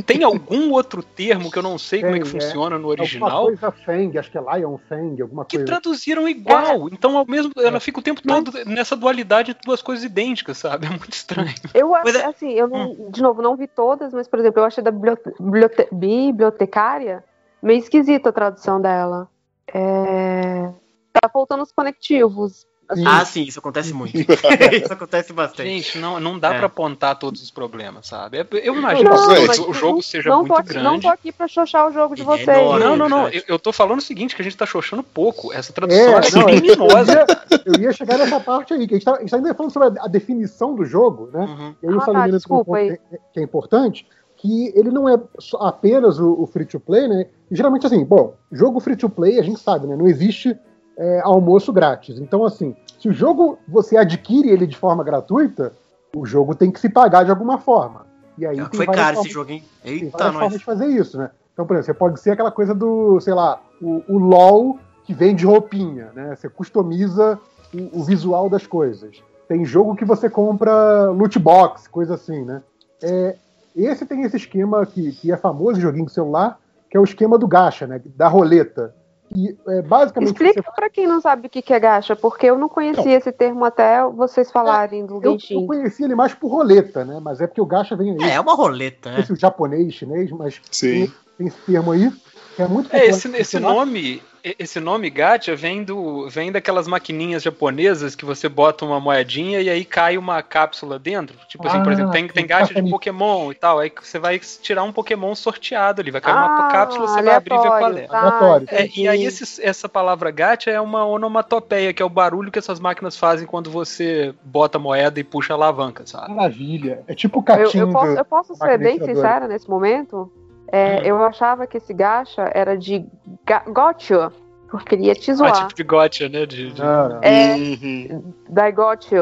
tem 0.05 0.23
algum 0.23 0.71
outro 0.71 1.03
termo 1.03 1.51
que 1.51 1.57
eu 1.59 1.63
não 1.63 1.77
sei 1.77 2.01
como 2.01 2.15
é 2.15 2.19
que 2.19 2.27
é. 2.27 2.29
funciona 2.31 2.77
no 2.79 2.89
Alguma 2.89 3.03
original, 3.03 3.43
coisa 3.45 3.71
Feng, 3.71 4.17
acho 4.17 4.31
que 4.31 4.37
é 4.37 4.41
Lion 4.41 4.77
Feng, 4.89 5.21
alguma 5.21 5.43
que 5.45 5.57
coisa. 5.57 5.65
traduziram 5.65 6.27
igual. 6.29 6.87
Então, 6.89 7.17
ao 7.17 7.25
mesmo, 7.27 7.51
ela 7.57 7.79
fica 7.79 7.99
o 7.99 8.01
tempo 8.03 8.21
todo 8.21 8.51
nessa 8.65 8.95
dualidade 8.95 9.53
de 9.53 9.59
duas 9.65 9.81
coisas 9.81 10.05
idênticas, 10.05 10.57
sabe? 10.59 10.85
É 10.87 10.89
muito 10.89 11.11
estranho. 11.13 11.53
Eu 11.73 11.93
acho, 11.93 12.05
Mas 12.05 12.15
é- 12.15 12.25
assim, 12.25 12.51
eu 12.53 12.67
não, 12.67 13.09
de 13.11 13.21
novo, 13.21 13.41
não 13.41 13.55
vi 13.55 13.67
todas, 13.67 14.13
mas, 14.13 14.27
por 14.27 14.39
exemplo, 14.39 14.61
eu 14.61 14.65
achei 14.65 14.83
da 14.83 14.91
bibliote- 14.91 15.33
bibliote- 15.39 15.87
bibliotecária 15.91 17.23
meio 17.61 17.79
esquisita 17.79 18.29
a 18.29 18.33
tradução 18.33 18.79
dela. 18.79 19.27
É... 19.73 20.69
Tá 21.13 21.29
faltando 21.29 21.63
os 21.63 21.71
conectivos. 21.71 22.65
Assim, 22.87 23.03
Ah, 23.05 23.25
sim, 23.25 23.41
isso 23.43 23.57
acontece 23.57 23.93
muito. 23.93 24.15
isso 24.21 24.93
acontece 24.93 25.33
bastante. 25.33 25.67
Gente, 25.69 25.97
não, 25.97 26.19
não 26.19 26.37
dá 26.37 26.53
É. 26.53 26.57
pra 26.59 26.67
apontar 26.67 27.17
todos 27.17 27.41
os 27.41 27.49
problemas, 27.49 28.05
sabe? 28.07 28.37
É- 28.37 28.47
Eu 28.51 28.75
imagino 28.77 29.09
Não, 29.09 29.27
que 29.35 29.47
mas 29.47 29.57
o 29.59 29.73
jogo 29.73 30.03
seja 30.03 30.29
não 30.29 30.39
muito 30.43 30.53
tô, 30.55 30.63
grande. 30.63 30.83
não 30.83 30.99
tô 30.99 31.07
aqui 31.07 31.31
pra 31.31 31.47
xoxar 31.47 31.87
o 31.89 31.91
jogo 31.91 32.15
de 32.15 32.21
É 32.21 32.25
vocês. 32.25 32.47
enorme. 32.47 32.79
Não, 32.85 32.95
não, 32.95 33.09
não. 33.09 33.29
Eu, 33.29 33.41
eu 33.47 33.59
tô 33.59 33.73
falando 33.73 33.99
o 33.99 34.03
seguinte, 34.03 34.35
que 34.35 34.41
a 34.41 34.45
gente 34.45 34.55
tá 34.55 34.65
xoxando 34.67 35.01
pouco. 35.01 35.51
Essa 35.51 35.73
tradução 35.73 35.99
É, 35.99 36.27
é, 36.27 36.31
não, 36.31 36.41
eu, 36.41 36.61
criminosa. 36.61 37.11
ia, 37.13 37.25
eu 37.65 37.81
ia 37.81 37.91
chegar 37.91 38.17
nessa 38.19 38.39
parte 38.39 38.73
aí, 38.73 38.87
que 38.87 38.93
a 38.93 38.97
gente, 38.97 39.05
tá, 39.05 39.15
a 39.15 39.19
gente 39.19 39.31
tá 39.31 39.37
ainda 39.37 39.53
falando 39.55 39.71
sobre 39.73 39.99
a, 39.99 40.07
definição 40.07 40.75
do 40.75 40.85
jogo, 40.85 41.29
né? 41.33 41.43
Uhum. 41.45 41.75
E 41.81 41.87
aí 41.87 41.93
o 41.93 41.97
Ah, 42.01 42.05
tá, 42.05 42.11
entrou 42.11 42.27
num 42.27 42.31
desculpa 42.37 42.77
aí. 42.77 42.89
ponto 42.89 42.99
que, 43.09 43.17
que 43.33 43.39
é 43.39 43.43
importante, 43.43 44.07
que 44.37 44.71
ele 44.75 44.91
não 44.91 45.09
é 45.09 45.19
apenas 45.59 46.19
o, 46.19 46.39
o 46.39 46.45
free-to-play, 46.45 47.07
né? 47.07 47.25
E 47.49 47.55
geralmente, 47.55 47.87
assim, 47.87 48.03
bom, 48.05 48.35
jogo 48.51 48.79
free-to-play, 48.79 49.39
a 49.39 49.43
gente 49.43 49.59
sabe, 49.59 49.87
né? 49.87 49.95
Não 49.95 50.05
existe 50.07 50.55
é, 50.97 51.21
almoço 51.23 51.71
grátis. 51.73 52.19
Então, 52.19 52.43
assim, 52.45 52.75
se 52.99 53.09
o 53.09 53.13
jogo 53.13 53.57
você 53.67 53.97
adquire 53.97 54.49
ele 54.49 54.65
de 54.67 54.77
forma 54.77 55.03
gratuita, 55.03 55.73
o 56.15 56.25
jogo 56.25 56.55
tem 56.55 56.71
que 56.71 56.79
se 56.79 56.89
pagar 56.89 57.23
de 57.23 57.31
alguma 57.31 57.57
forma. 57.57 58.05
E 58.37 58.45
aí 58.45 58.55
tem 58.57 58.65
Foi 58.73 58.85
caro 58.85 58.97
formas- 59.15 59.19
esse 59.25 59.29
jogo, 59.33 59.51
hein? 59.51 59.63
tem 59.83 59.93
Eita, 59.93 60.17
várias 60.17 60.33
formas 60.35 60.59
de 60.59 60.65
fazer 60.65 60.87
isso, 60.87 61.17
né? 61.17 61.29
Então, 61.53 61.65
por 61.65 61.73
exemplo, 61.75 61.85
você 61.85 61.93
pode 61.93 62.19
ser 62.19 62.31
aquela 62.31 62.51
coisa 62.51 62.73
do, 62.75 63.19
sei 63.21 63.33
lá, 63.33 63.61
o, 63.81 64.01
o 64.09 64.17
LOL 64.17 64.77
que 65.05 65.13
vende 65.13 65.45
roupinha, 65.45 66.09
né? 66.13 66.35
Você 66.35 66.49
customiza 66.49 67.39
o, 67.73 67.99
o 68.01 68.03
visual 68.03 68.49
das 68.49 68.67
coisas. 68.67 69.21
Tem 69.47 69.63
jogo 69.63 69.95
que 69.95 70.03
você 70.03 70.29
compra 70.29 71.09
loot 71.11 71.37
box, 71.39 71.87
coisa 71.87 72.15
assim, 72.15 72.43
né? 72.43 72.61
É, 73.01 73.35
Esse 73.75 74.05
tem 74.05 74.23
esse 74.23 74.35
esquema 74.37 74.85
que, 74.85 75.11
que 75.13 75.31
é 75.31 75.37
famoso 75.37 75.77
em 75.77 75.81
joguinho 75.81 76.05
de 76.07 76.11
celular, 76.11 76.59
que 76.89 76.97
é 76.97 76.99
o 76.99 77.03
esquema 77.03 77.37
do 77.37 77.47
gacha, 77.47 77.85
né? 77.87 78.01
Da 78.15 78.27
roleta. 78.27 78.93
E 79.35 79.55
é, 79.67 79.81
basicamente. 79.81 80.31
Explica 80.31 80.61
você- 80.61 80.71
pra 80.75 80.89
quem 80.89 81.05
não 81.07 81.19
sabe 81.19 81.47
o 81.47 81.49
que 81.49 81.61
que 81.61 81.73
é 81.73 81.79
gacha, 81.79 82.15
porque 82.15 82.45
eu 82.45 82.57
não 82.57 82.69
conhecia 82.69 83.17
esse 83.17 83.31
termo 83.31 83.65
até 83.65 84.03
vocês 84.05 84.49
falarem 84.51 85.05
do 85.05 85.15
eu, 85.15 85.31
eu 85.33 85.39
Genshin. 85.39 85.67
conheci 85.67 86.03
ele 86.03 86.15
mais 86.15 86.33
por 86.33 86.49
roleta, 86.49 87.03
né? 87.03 87.19
Mas 87.21 87.41
é 87.41 87.47
porque 87.47 87.61
o 87.61 87.65
gacha 87.65 87.95
vem 87.95 88.11
aí. 88.11 88.29
É, 88.29 88.35
é 88.35 88.39
uma 88.41 88.55
roleta, 88.55 89.09
Não 89.09 89.17
né? 89.17 89.23
sei 89.23 89.25
se 89.27 89.33
o 89.33 89.39
japonês, 89.39 89.93
chinês, 89.93 90.31
mas 90.31 90.61
Sim. 90.71 91.11
tem 91.37 91.47
esse 91.47 91.57
termo 91.65 91.91
aí, 91.91 92.11
que 92.55 92.61
é 92.61 92.67
muito 92.67 92.95
É, 92.95 93.05
esse, 93.07 93.27
esse 93.35 93.59
nome, 93.59 94.21
esse 94.59 94.79
nome 94.79 95.09
gacha 95.09 95.55
vem 95.55 95.83
do 95.83 96.29
vem 96.29 96.51
daquelas 96.51 96.87
maquininhas 96.87 97.41
japonesas 97.41 98.15
que 98.15 98.23
você 98.25 98.47
bota 98.47 98.85
uma 98.85 98.99
moedinha 98.99 99.59
e 99.61 99.69
aí 99.69 99.83
cai 99.83 100.17
uma 100.17 100.41
cápsula 100.43 100.99
dentro. 100.99 101.35
Tipo 101.47 101.67
assim, 101.67 101.81
por 101.81 101.89
Ah, 101.89 101.93
exemplo, 101.93 102.11
tem, 102.11 102.27
tem 102.27 102.43
sim, 102.43 102.47
gacha 102.47 102.73
de. 102.73 102.89
Pokémon 102.89 103.51
e 103.51 103.55
tal. 103.55 103.79
Aí 103.79 103.91
você 104.01 104.19
vai 104.19 104.37
tirar 104.39 104.83
um 104.83 104.91
Pokémon 104.91 105.33
sorteado 105.33 106.01
ali, 106.01 106.11
vai 106.11 106.21
cair 106.21 106.35
uma 106.35 106.45
Ah, 106.45 106.71
cápsula, 106.71 107.07
você 107.07 107.21
vai 107.21 107.35
abrir 107.35 107.55
e 107.55 107.57
ver 107.59 107.69
qual 107.69 107.91
é. 107.97 108.07
aleatório, 108.09 108.67
tá. 108.67 108.75
É, 108.75 108.89
e 108.95 109.07
aí 109.07 109.23
esse- 109.25 109.61
essa 109.65 109.89
palavra 109.89 110.29
gacha 110.31 110.69
é 110.69 110.79
uma 110.79 111.05
onomatopeia, 111.05 111.93
que 111.93 112.01
é 112.01 112.05
o 112.05 112.09
barulho 112.09 112.51
que 112.51 112.59
essas 112.59 112.79
máquinas 112.79 113.17
fazem 113.17 113.47
quando 113.47 113.71
você 113.71 114.33
bota 114.43 114.77
a 114.77 114.81
moeda 114.81 115.19
e 115.19 115.23
puxa 115.23 115.53
a 115.53 115.55
alavanca, 115.55 116.05
sabe? 116.05 116.33
Maravilha. 116.33 117.03
É 117.07 117.15
tipo 117.15 117.39
o 117.39 117.41
Eu, 117.41 117.45
catinho 117.45 117.87
eu 117.87 117.91
posso, 117.91 118.11
do- 118.13 118.19
eu 118.19 118.25
posso 118.25 118.55
ser 118.55 118.77
bem 118.77 118.99
sincera 118.99 119.47
nesse 119.47 119.69
momento? 119.69 120.29
É, 120.75 121.01
eu 121.09 121.23
achava 121.23 121.65
que 121.65 121.77
esse 121.77 121.93
gacha 121.93 122.49
era 122.53 122.77
de 122.77 123.05
ga 123.45 123.63
gotcha, 123.67 124.31
porque 124.69 124.95
ele 124.95 125.05
ia 125.05 125.15
te 125.15 125.31
Ah, 125.31 125.35
zoar. 125.35 125.53
tipo 125.53 125.73
de 125.75 125.83
gotcha, 125.83 126.27
né? 126.27 126.45
De, 126.45 126.71
de- 126.71 126.81
não. 126.81 127.19
É, 127.21 127.55
Uhum. 127.55 128.33
da 128.49 128.69
gotcha, 128.71 129.15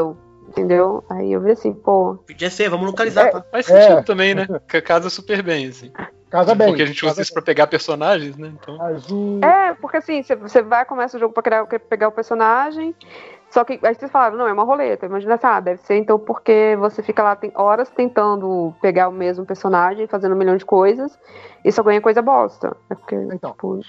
entendeu? 0.48 1.04
Aí 1.10 1.32
eu 1.32 1.42
vi 1.42 1.52
assim, 1.52 1.74
pô, 1.74 2.16
Podia 2.26 2.50
ser, 2.50 2.70
vamos 2.70 2.88
localizar, 2.88 3.30
tá? 3.32 3.44
Faz 3.52 3.70
É. 3.70 3.82
sentido 3.82 4.06
também, 4.06 4.34
né? 4.34 4.48
Que 4.68 4.82
casa 4.82 5.10
super 5.10 5.44
bem, 5.44 5.68
assim. 5.68 5.92
Casa 6.30 6.56
bem. 6.56 6.70
Porque 6.70 6.82
a 6.82 6.86
gente 6.88 7.06
usa 7.06 7.22
isso 7.22 7.32
pra 7.34 7.44
pegar 7.44 7.68
personagens, 7.68 8.36
né? 8.36 8.52
Então. 8.60 8.78
bem. 8.80 8.88
Azul. 8.88 9.40
É, 9.44 9.74
porque 9.76 9.98
assim, 9.98 10.24
você- 10.24 10.36
você 10.36 10.62
vai, 10.64 10.84
começa 10.86 11.16
o 11.18 11.20
jogo 11.20 11.32
pra 11.34 11.44
criar, 11.44 11.66
pegar 11.68 12.08
o 12.08 12.12
personagem, 12.12 12.96
só 13.54 13.64
que 13.64 13.80
aí 13.84 13.94
vocês 13.94 14.10
falaram, 14.12 14.36
não, 14.36 14.48
é 14.48 14.52
uma 14.52 14.64
roleta. 14.64 15.06
Imagina 15.06 15.36
assim, 15.36 15.46
ah, 15.46 15.60
deve 15.60 15.80
ser 15.82 15.96
então 15.96 16.18
porque 16.18 16.76
você 16.80 17.04
fica 17.04 17.22
lá 17.22 17.36
tem 17.36 17.52
horas 17.54 17.88
tentando 17.88 18.74
pegar 18.82 19.08
o 19.10 19.12
mesmo 19.12 19.46
personagem, 19.46 20.08
fazendo 20.08 20.34
um 20.34 20.38
milhão 20.38 20.58
de 20.58 20.66
coisas, 20.66 21.20
e 21.64 21.72
só 21.72 21.84
ganha 21.84 22.02
coisa 22.02 22.20
bosta. 22.20 22.76
É 22.90 22.96
porque, 22.96 23.16
Então, 23.16 23.52
tipo, 23.52 23.80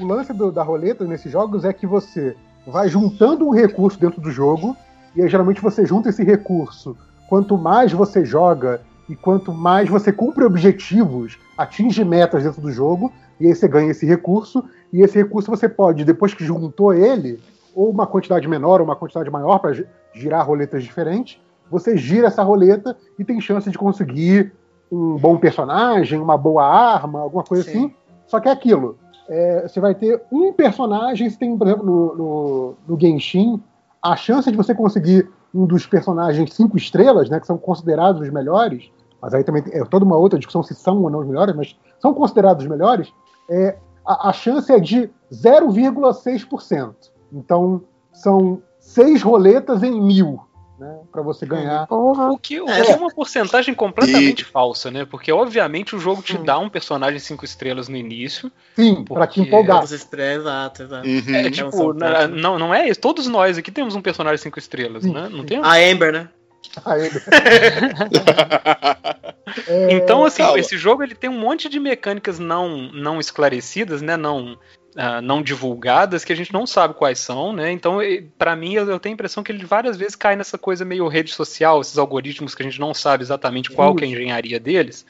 O 0.00 0.06
lance 0.06 0.32
do- 0.32 0.50
da 0.50 0.62
roleta 0.62 1.04
nesses 1.04 1.30
jogos 1.30 1.62
é 1.62 1.74
que 1.74 1.86
você 1.86 2.34
vai 2.66 2.88
juntando 2.88 3.46
um 3.46 3.50
recurso 3.50 4.00
dentro 4.00 4.18
do 4.18 4.30
jogo, 4.30 4.74
e 5.14 5.20
aí 5.20 5.28
geralmente 5.28 5.60
você 5.60 5.84
junta 5.84 6.08
esse 6.08 6.24
recurso. 6.24 6.96
Quanto 7.28 7.58
mais 7.58 7.92
você 7.92 8.24
joga 8.24 8.80
e 9.10 9.14
quanto 9.14 9.52
mais 9.52 9.90
você 9.90 10.10
cumpre 10.10 10.42
objetivos, 10.42 11.38
atinge 11.58 12.02
metas 12.02 12.42
dentro 12.42 12.62
do 12.62 12.72
jogo, 12.72 13.12
e 13.38 13.46
aí 13.46 13.54
você 13.54 13.68
ganha 13.68 13.90
esse 13.90 14.06
recurso, 14.06 14.64
e 14.90 15.02
esse 15.02 15.18
recurso 15.18 15.50
você 15.50 15.68
pode, 15.68 16.02
depois 16.02 16.32
que 16.32 16.46
juntou 16.46 16.94
ele, 16.94 17.38
ou 17.74 17.90
uma 17.90 18.06
quantidade 18.06 18.46
menor 18.48 18.80
ou 18.80 18.86
uma 18.86 18.96
quantidade 18.96 19.30
maior 19.30 19.58
para 19.58 19.72
girar 20.12 20.46
roletas 20.46 20.82
diferentes, 20.82 21.40
você 21.70 21.96
gira 21.96 22.28
essa 22.28 22.42
roleta 22.42 22.96
e 23.18 23.24
tem 23.24 23.40
chance 23.40 23.70
de 23.70 23.78
conseguir 23.78 24.52
um 24.90 25.16
bom 25.16 25.36
personagem, 25.36 26.20
uma 26.20 26.36
boa 26.36 26.64
arma, 26.64 27.20
alguma 27.20 27.42
coisa 27.42 27.64
Sim. 27.64 27.70
assim. 27.70 27.94
Só 28.26 28.40
que 28.40 28.48
é 28.48 28.52
aquilo. 28.52 28.98
é, 29.28 29.66
você 29.66 29.80
vai 29.80 29.94
ter 29.94 30.22
um 30.30 30.52
personagem, 30.52 31.28
você 31.28 31.38
tem, 31.38 31.56
por 31.56 31.66
exemplo, 31.66 31.84
no, 31.84 32.14
no, 32.14 32.74
no 32.86 33.00
Genshin, 33.00 33.62
a 34.02 34.16
chance 34.16 34.50
de 34.50 34.56
você 34.56 34.74
conseguir 34.74 35.28
um 35.54 35.66
dos 35.66 35.86
personagens 35.86 36.52
cinco 36.52 36.76
estrelas, 36.76 37.30
né, 37.30 37.40
que 37.40 37.46
são 37.46 37.56
considerados 37.56 38.20
os 38.20 38.30
melhores, 38.30 38.90
mas 39.22 39.32
aí 39.32 39.42
também 39.42 39.62
é 39.72 39.84
toda 39.84 40.04
uma 40.04 40.16
outra 40.16 40.38
discussão 40.38 40.62
se 40.62 40.74
são 40.74 41.02
ou 41.02 41.08
não 41.08 41.20
os 41.20 41.26
melhores, 41.26 41.54
mas 41.54 41.76
são 41.98 42.12
considerados 42.12 42.64
os 42.64 42.70
melhores, 42.70 43.12
é, 43.48 43.78
a, 44.04 44.28
a 44.28 44.32
chance 44.32 44.70
é 44.70 44.78
de 44.78 45.10
0,6%. 45.32 47.13
Então, 47.34 47.82
são 48.12 48.62
seis 48.78 49.22
roletas 49.22 49.82
em 49.82 50.00
mil, 50.00 50.40
né, 50.78 50.98
para 51.10 51.22
você 51.22 51.44
ganhar. 51.44 51.86
porra. 51.86 52.30
O 52.30 52.38
que, 52.38 52.60
o 52.60 52.66
que 52.66 52.70
é 52.72 52.94
uma 52.96 53.10
porcentagem 53.12 53.74
completamente 53.74 54.44
falsa, 54.44 54.90
né? 54.90 55.04
Porque, 55.04 55.32
obviamente, 55.32 55.96
o 55.96 55.98
jogo 55.98 56.22
te 56.22 56.38
dá 56.38 56.58
um 56.58 56.68
personagem 56.68 57.18
cinco 57.18 57.44
estrelas 57.44 57.88
no 57.88 57.96
início. 57.96 58.50
Sim, 58.76 59.04
para 59.04 59.26
te 59.26 59.36
Porque- 59.40 59.48
empolgar. 59.48 59.82
Exato, 59.84 60.82
exato. 60.82 61.08
Uhum. 61.08 61.34
É, 61.34 61.42
Não 61.42 61.50
tipo, 61.50 61.92
na- 61.92 62.28
né? 62.28 62.40
não, 62.40 62.58
não 62.58 62.74
é 62.74 62.88
isso. 62.88 63.00
Todos 63.00 63.26
nós 63.26 63.58
aqui 63.58 63.72
temos 63.72 63.94
um 63.96 64.02
personagem 64.02 64.38
cinco 64.38 64.58
estrelas, 64.58 65.02
Sim, 65.02 65.12
né? 65.12 65.28
Não 65.30 65.40
sim. 65.40 65.46
tem? 65.46 65.58
A 65.62 65.74
Amber, 65.92 66.12
né? 66.12 66.28
Aí, 66.84 67.08
é, 69.68 69.74
Então, 69.92 70.24
assim, 70.24 70.42
calma. 70.42 70.58
esse 70.58 70.76
jogo 70.76 71.02
ele 71.02 71.14
tem 71.14 71.30
um 71.30 71.38
monte 71.38 71.68
de 71.68 71.78
mecânicas 71.78 72.38
não, 72.38 72.90
não 72.92 73.20
esclarecidas, 73.20 74.02
né? 74.02 74.16
Não, 74.16 74.58
ah, 74.96 75.20
não 75.20 75.42
divulgadas, 75.42 76.24
que 76.24 76.32
a 76.32 76.36
gente 76.36 76.52
não 76.52 76.66
sabe 76.66 76.94
quais 76.94 77.18
são, 77.18 77.52
né? 77.52 77.70
Então, 77.70 77.98
pra 78.38 78.54
mim, 78.54 78.74
eu, 78.74 78.88
eu 78.88 79.00
tenho 79.00 79.12
a 79.12 79.14
impressão 79.14 79.42
que 79.42 79.50
ele 79.50 79.64
várias 79.64 79.96
vezes 79.96 80.16
cai 80.16 80.36
nessa 80.36 80.56
coisa 80.56 80.84
meio 80.84 81.08
rede 81.08 81.32
social, 81.32 81.80
esses 81.80 81.98
algoritmos 81.98 82.54
que 82.54 82.62
a 82.62 82.64
gente 82.64 82.80
não 82.80 82.94
sabe 82.94 83.22
exatamente 83.22 83.70
qual 83.70 83.94
que 83.94 84.04
é 84.04 84.06
a 84.06 84.10
engenharia 84.10 84.60
deles. 84.60 85.04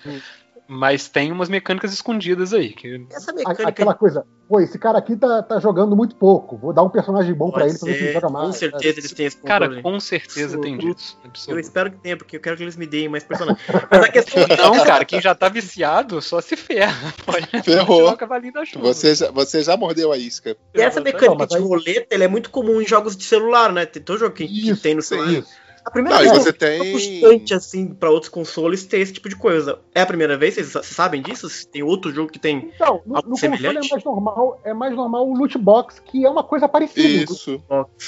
Mas 0.67 1.09
tem 1.09 1.31
umas 1.31 1.49
mecânicas 1.49 1.93
escondidas 1.93 2.55
aí. 2.55 2.73
Que... 2.73 3.07
Essa 3.11 3.33
mecânica 3.33 3.69
aquela 3.69 3.95
coisa, 3.95 4.27
pô, 4.49 4.61
esse 4.61 4.79
cara 4.79 4.99
aqui 4.99 5.15
tá, 5.15 5.43
tá 5.43 5.61
jogando 5.61 5.95
muito 5.95 6.17
pouco, 6.17 6.57
vou 6.57 6.73
dar 6.73 6.83
um 6.83 6.89
personagem 6.89 7.35
bom 7.35 7.51
pra 7.51 7.61
pode 7.61 7.73
ele 7.73 7.79
pra 7.79 7.89
ver 7.89 7.99
se 7.99 8.05
ele 8.05 8.13
joga 8.13 8.29
mais. 8.31 8.47
com 8.47 8.53
certeza 8.53 9.01
eles 9.01 9.13
têm 9.13 9.27
esse 9.27 9.37
Cara, 9.39 9.83
com 9.83 10.01
certeza 10.01 10.59
tem 10.59 10.79
disso. 10.79 11.19
Eu 11.49 11.59
espero 11.59 11.91
que 11.91 11.99
tenha, 11.99 12.17
porque 12.17 12.37
eu 12.37 12.41
quero 12.41 12.57
que 12.57 12.63
eles 12.63 12.77
me 12.77 12.87
deem 12.87 13.09
mais 13.09 13.25
personagens. 13.25 13.63
Mas 13.91 14.03
a 14.03 14.09
questão 14.09 14.43
é 14.43 14.57
Não, 14.57 14.85
cara, 14.85 15.05
quem 15.05 15.21
já 15.21 15.35
tá 15.35 15.49
viciado 15.51 16.23
só 16.23 16.41
se 16.41 16.57
ferra. 16.57 17.13
Pode 17.27 17.47
Ferrou. 17.63 18.17
cavalinho 18.17 18.55
da 18.55 18.65
chuva. 18.65 18.87
Você 18.87 19.15
já, 19.15 19.31
você 19.31 19.63
já 19.63 19.77
mordeu 19.77 20.13
a 20.13 20.17
isca. 20.17 20.57
E 20.75 20.81
essa 20.81 21.01
Exatamente. 21.01 21.15
mecânica 21.15 21.47
Não, 21.51 21.63
de 21.63 21.69
roleta 21.69 22.15
ela 22.15 22.25
é 22.25 22.29
muito 22.29 22.49
comum 22.49 22.81
em 22.81 22.87
jogos 22.87 23.15
de 23.17 23.25
celular, 23.25 23.71
né? 23.71 23.85
Tem 23.85 24.03
todo 24.03 24.19
jogo 24.19 24.35
que, 24.35 24.47
que 24.47 24.71
Isso, 24.71 24.83
tem 24.83 24.95
no 24.95 25.03
celular. 25.03 25.31
isso. 25.31 25.64
A 25.85 25.91
primeira 25.91 26.17
Não, 26.19 26.25
vez 26.31 26.45
você 26.45 26.53
tem- 26.53 26.91
frustrante 26.93 27.53
assim 27.55 27.93
pra 27.95 28.11
outros 28.11 28.31
consoles 28.31 28.85
ter 28.87 28.99
esse 29.01 29.13
tipo 29.13 29.29
de 29.29 29.37
coisa. 29.37 29.79
É 29.95 30.01
a 30.01 30.07
primeira 30.07 30.37
vez? 30.37 30.55
Vocês 30.55 30.87
sabem 30.87 31.21
disso? 31.21 31.49
Se 31.49 31.69
tem 31.69 31.83
outro 31.83 32.11
jogo 32.11 32.31
que 32.31 32.39
tem. 32.39 32.71
Então, 32.75 33.03
no, 33.05 33.17
Algo 33.17 33.29
no 33.29 33.35
console 33.35 33.53
é 33.55 33.57
semelhante? 33.59 33.91
mais 33.91 34.05
normal, 34.05 34.61
é 34.65 34.73
mais 34.73 34.95
normal 34.95 35.29
o 35.29 35.35
loot 35.37 35.59
box, 35.59 36.01
que 36.01 36.25
é 36.25 36.31
uma 36.31 36.43
coisa 36.43 36.67
parecida. 36.69 37.25
Isso. 37.31 37.63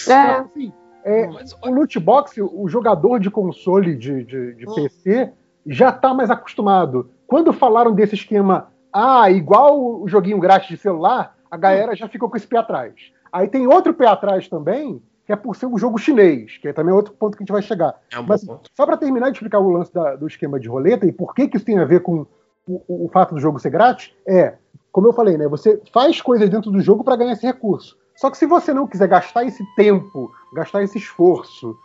É, 0.08 0.12
Assim, 0.12 0.72
é, 1.04 1.26
Mas, 1.26 1.52
o 1.62 1.70
loot 1.70 1.98
box, 2.00 2.40
o 2.40 2.66
jogador 2.68 3.18
de 3.20 3.30
console 3.30 3.94
de, 3.94 4.24
de, 4.24 4.54
de 4.54 4.64
PC 4.66 5.32
já 5.66 5.92
tá 5.92 6.14
mais 6.14 6.30
acostumado. 6.30 7.10
Quando 7.26 7.52
falaram 7.52 7.92
desse 7.92 8.14
esquema, 8.14 8.72
ah, 8.92 9.30
igual 9.30 10.00
o 10.02 10.08
joguinho 10.08 10.38
grátis 10.40 10.68
de 10.68 10.76
celular, 10.78 11.36
a 11.50 11.56
galera 11.56 11.94
já 11.94 12.08
ficou 12.08 12.30
com 12.30 12.36
esse 12.36 12.46
pé 12.46 12.58
atrás. 12.58 12.94
Aí 13.32 13.48
tem 13.48 13.66
outro 13.66 13.92
pé 13.92 14.06
atrás 14.06 14.48
também, 14.48 15.02
que 15.26 15.32
é 15.32 15.36
por 15.36 15.56
ser 15.56 15.66
um 15.66 15.76
jogo 15.76 15.98
chinês, 15.98 16.56
que 16.58 16.68
é 16.68 16.72
também 16.72 16.94
outro 16.94 17.12
ponto 17.14 17.36
que 17.36 17.42
a 17.42 17.44
gente 17.44 17.52
vai 17.52 17.60
chegar. 17.62 17.94
É 18.12 18.18
um 18.18 18.22
Mas 18.22 18.44
ponto. 18.44 18.70
só 18.76 18.86
para 18.86 18.96
terminar 18.96 19.30
de 19.30 19.36
explicar 19.36 19.58
o 19.58 19.70
lance 19.70 19.92
da- 19.92 20.14
do 20.14 20.26
esquema 20.28 20.60
de 20.60 20.68
roleta 20.68 21.04
e 21.04 21.12
por 21.12 21.34
que, 21.34 21.48
que 21.48 21.56
isso 21.56 21.66
tem 21.66 21.78
a 21.78 21.84
ver 21.84 22.00
com 22.00 22.24
o, 22.68 22.74
o- 22.88 23.06
o 23.06 23.10
fato 23.12 23.34
do 23.34 23.40
jogo 23.40 23.58
ser 23.58 23.70
grátis, 23.70 24.14
é, 24.26 24.54
como 24.92 25.08
eu 25.08 25.12
falei, 25.12 25.36
né? 25.36 25.48
Você 25.48 25.82
faz 25.92 26.20
coisas 26.22 26.48
dentro 26.48 26.70
do 26.70 26.80
jogo 26.80 27.02
para 27.04 27.16
ganhar 27.16 27.32
esse 27.32 27.44
recurso. 27.44 27.96
Só 28.14 28.30
que 28.30 28.38
se 28.38 28.46
você 28.46 28.72
não 28.72 28.86
quiser 28.86 29.08
gastar 29.08 29.44
esse 29.44 29.62
tempo, 29.74 30.30
gastar 30.54 30.82
esse 30.84 30.96
esforço 30.96 31.76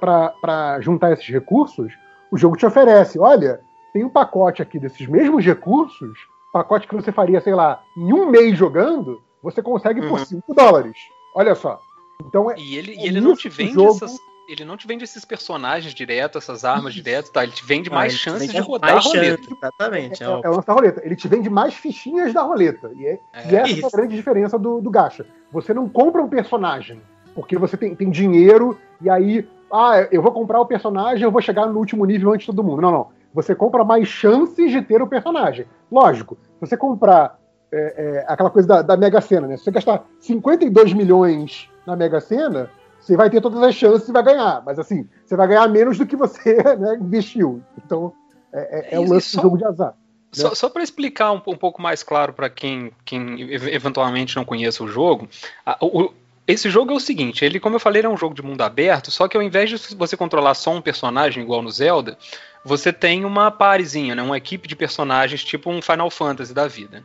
para 0.00 0.80
juntar 0.80 1.12
esses 1.12 1.28
recursos, 1.28 1.92
o 2.30 2.36
jogo 2.38 2.56
te 2.56 2.66
oferece: 2.66 3.18
olha, 3.18 3.60
tem 3.92 4.04
um 4.04 4.08
pacote 4.10 4.62
aqui 4.62 4.78
desses 4.78 5.06
mesmos 5.06 5.44
recursos, 5.44 6.18
pacote 6.52 6.88
que 6.88 6.94
você 6.96 7.12
faria, 7.12 7.40
sei 7.40 7.54
lá, 7.54 7.80
em 7.96 8.12
um 8.12 8.28
mês 8.30 8.56
jogando, 8.58 9.20
você 9.42 9.62
consegue 9.62 10.00
por 10.02 10.18
Uhum. 10.18 10.24
5 10.24 10.54
dólares. 10.54 10.96
Olha 11.34 11.54
só. 11.54 11.78
Então 12.24 12.50
é, 12.50 12.54
E 12.58 12.76
ele, 12.76 12.92
e 12.94 12.98
É 13.00 13.06
ele 13.06 13.20
não 13.20 13.34
te 13.36 13.48
vende 13.48 13.72
jogo- 13.74 13.90
essas. 13.96 14.16
Ele 14.48 14.64
não 14.64 14.76
te 14.76 14.86
vende 14.86 15.02
esses 15.02 15.24
personagens 15.24 15.92
direto, 15.92 16.38
essas 16.38 16.64
armas 16.64 16.94
direto, 16.94 17.32
tá? 17.32 17.42
Ele 17.42 17.50
te 17.50 17.64
vende 17.66 17.88
Ah, 17.90 17.94
mais 17.94 18.12
chances 18.12 18.46
de 18.46 18.54
mais 18.54 18.64
rodar 18.64 18.90
a 18.96 19.00
roleta. 19.00 19.42
chance, 19.42 19.56
Exatamente. 19.60 20.22
É, 20.22 20.26
é 20.26 20.40
é 20.44 20.48
lance 20.48 20.66
da 20.68 20.72
roleta. 20.72 21.02
Ele 21.04 21.16
te 21.16 21.26
vende 21.26 21.50
mais 21.50 21.74
fichinhas 21.74 22.32
da 22.32 22.42
roleta. 22.42 22.92
E, 22.94 23.06
é, 23.06 23.18
É. 23.32 23.50
e 23.52 23.56
essa 23.56 23.70
é 23.72 23.72
Isso. 23.72 23.86
a 23.88 23.90
grande 23.90 24.14
diferença 24.14 24.56
do, 24.56 24.80
do 24.80 24.88
gacha. 24.88 25.26
Você 25.50 25.74
não 25.74 25.88
compra 25.88 26.22
um 26.22 26.28
personagem, 26.28 27.02
porque 27.34 27.58
você 27.58 27.76
tem, 27.76 27.92
tem 27.96 28.08
dinheiro, 28.08 28.78
e 29.00 29.10
aí, 29.10 29.48
ah, 29.72 30.06
eu 30.12 30.22
vou 30.22 30.30
comprar 30.30 30.60
o 30.60 30.66
personagem, 30.66 31.24
eu 31.24 31.32
vou 31.32 31.42
chegar 31.42 31.66
no 31.66 31.80
último 31.80 32.04
nível 32.04 32.30
antes 32.32 32.46
de 32.46 32.52
todo 32.52 32.62
mundo. 32.64 32.80
Não, 32.80 32.92
não. 32.92 33.08
Você 33.34 33.52
compra 33.52 33.82
mais 33.84 34.06
chances 34.06 34.70
de 34.70 34.80
ter 34.80 35.02
o 35.02 35.08
personagem. 35.08 35.66
Lógico, 35.90 36.38
se 36.54 36.60
você 36.60 36.76
comprar 36.76 37.36
é, 37.72 38.22
é, 38.22 38.32
aquela 38.32 38.48
coisa 38.48 38.68
da, 38.68 38.80
da 38.82 38.96
Mega 38.96 39.20
Sena, 39.20 39.48
né? 39.48 39.56
Se 39.56 39.64
você 39.64 39.72
gastar 39.72 40.04
52 40.20 40.92
milhões 40.92 41.68
na 41.86 41.94
Mega 41.96 42.20
Sena, 42.20 42.70
você 43.00 43.16
vai 43.16 43.30
ter 43.30 43.40
todas 43.40 43.62
as 43.62 43.74
chances 43.74 44.08
e 44.08 44.12
vai 44.12 44.22
ganhar. 44.22 44.62
Mas 44.64 44.78
assim, 44.78 45.08
você 45.24 45.36
vai 45.36 45.46
ganhar 45.48 45.68
menos 45.68 45.96
do 45.98 46.06
que 46.06 46.16
você 46.16 46.54
né, 46.76 46.98
investiu. 47.00 47.62
Então, 47.84 48.12
é, 48.52 48.90
é, 48.90 48.94
é 48.96 48.98
o 48.98 49.02
E- 49.02 49.06
e 49.06 49.10
lance 49.10 49.30
só- 49.30 49.38
do 49.38 49.42
jogo 49.44 49.58
de 49.58 49.64
azar. 49.64 49.94
Só, 50.32 50.54
só 50.54 50.68
para 50.68 50.82
explicar 50.82 51.32
um, 51.32 51.40
um 51.46 51.56
pouco 51.56 51.80
mais 51.80 52.02
claro 52.02 52.32
para 52.32 52.50
quem, 52.50 52.92
quem 53.04 53.40
ev- 53.52 53.68
eventualmente 53.68 54.36
não 54.36 54.44
conhece 54.44 54.82
o 54.82 54.88
jogo, 54.88 55.28
a- 55.64 55.78
o, 55.80 56.12
Esse 56.48 56.68
jogo 56.70 56.92
é 56.92 56.94
o 56.94 57.00
seguinte, 57.00 57.44
ele, 57.44 57.58
como 57.58 57.74
eu 57.74 57.80
falei, 57.80 58.02
é 58.02 58.08
um 58.08 58.16
jogo 58.16 58.32
de 58.34 58.42
mundo 58.42 58.60
aberto, 58.62 59.10
só 59.10 59.26
que 59.26 59.36
ao 59.36 59.42
invés 59.42 59.68
de 59.70 59.76
você 59.96 60.16
controlar 60.16 60.54
só 60.54 60.70
um 60.72 60.80
personagem 60.82 61.42
igual 61.42 61.60
no 61.62 61.70
Zelda, 61.70 62.16
você 62.64 62.92
tem 62.92 63.24
uma 63.24 63.50
parezinha, 63.50 64.14
né? 64.14 64.22
Uma 64.22 64.36
equipe 64.36 64.68
de 64.68 64.76
personagens, 64.76 65.42
tipo 65.42 65.70
um 65.70 65.82
Final 65.82 66.08
Fantasy 66.10 66.52
da 66.54 66.68
vida. 66.68 67.04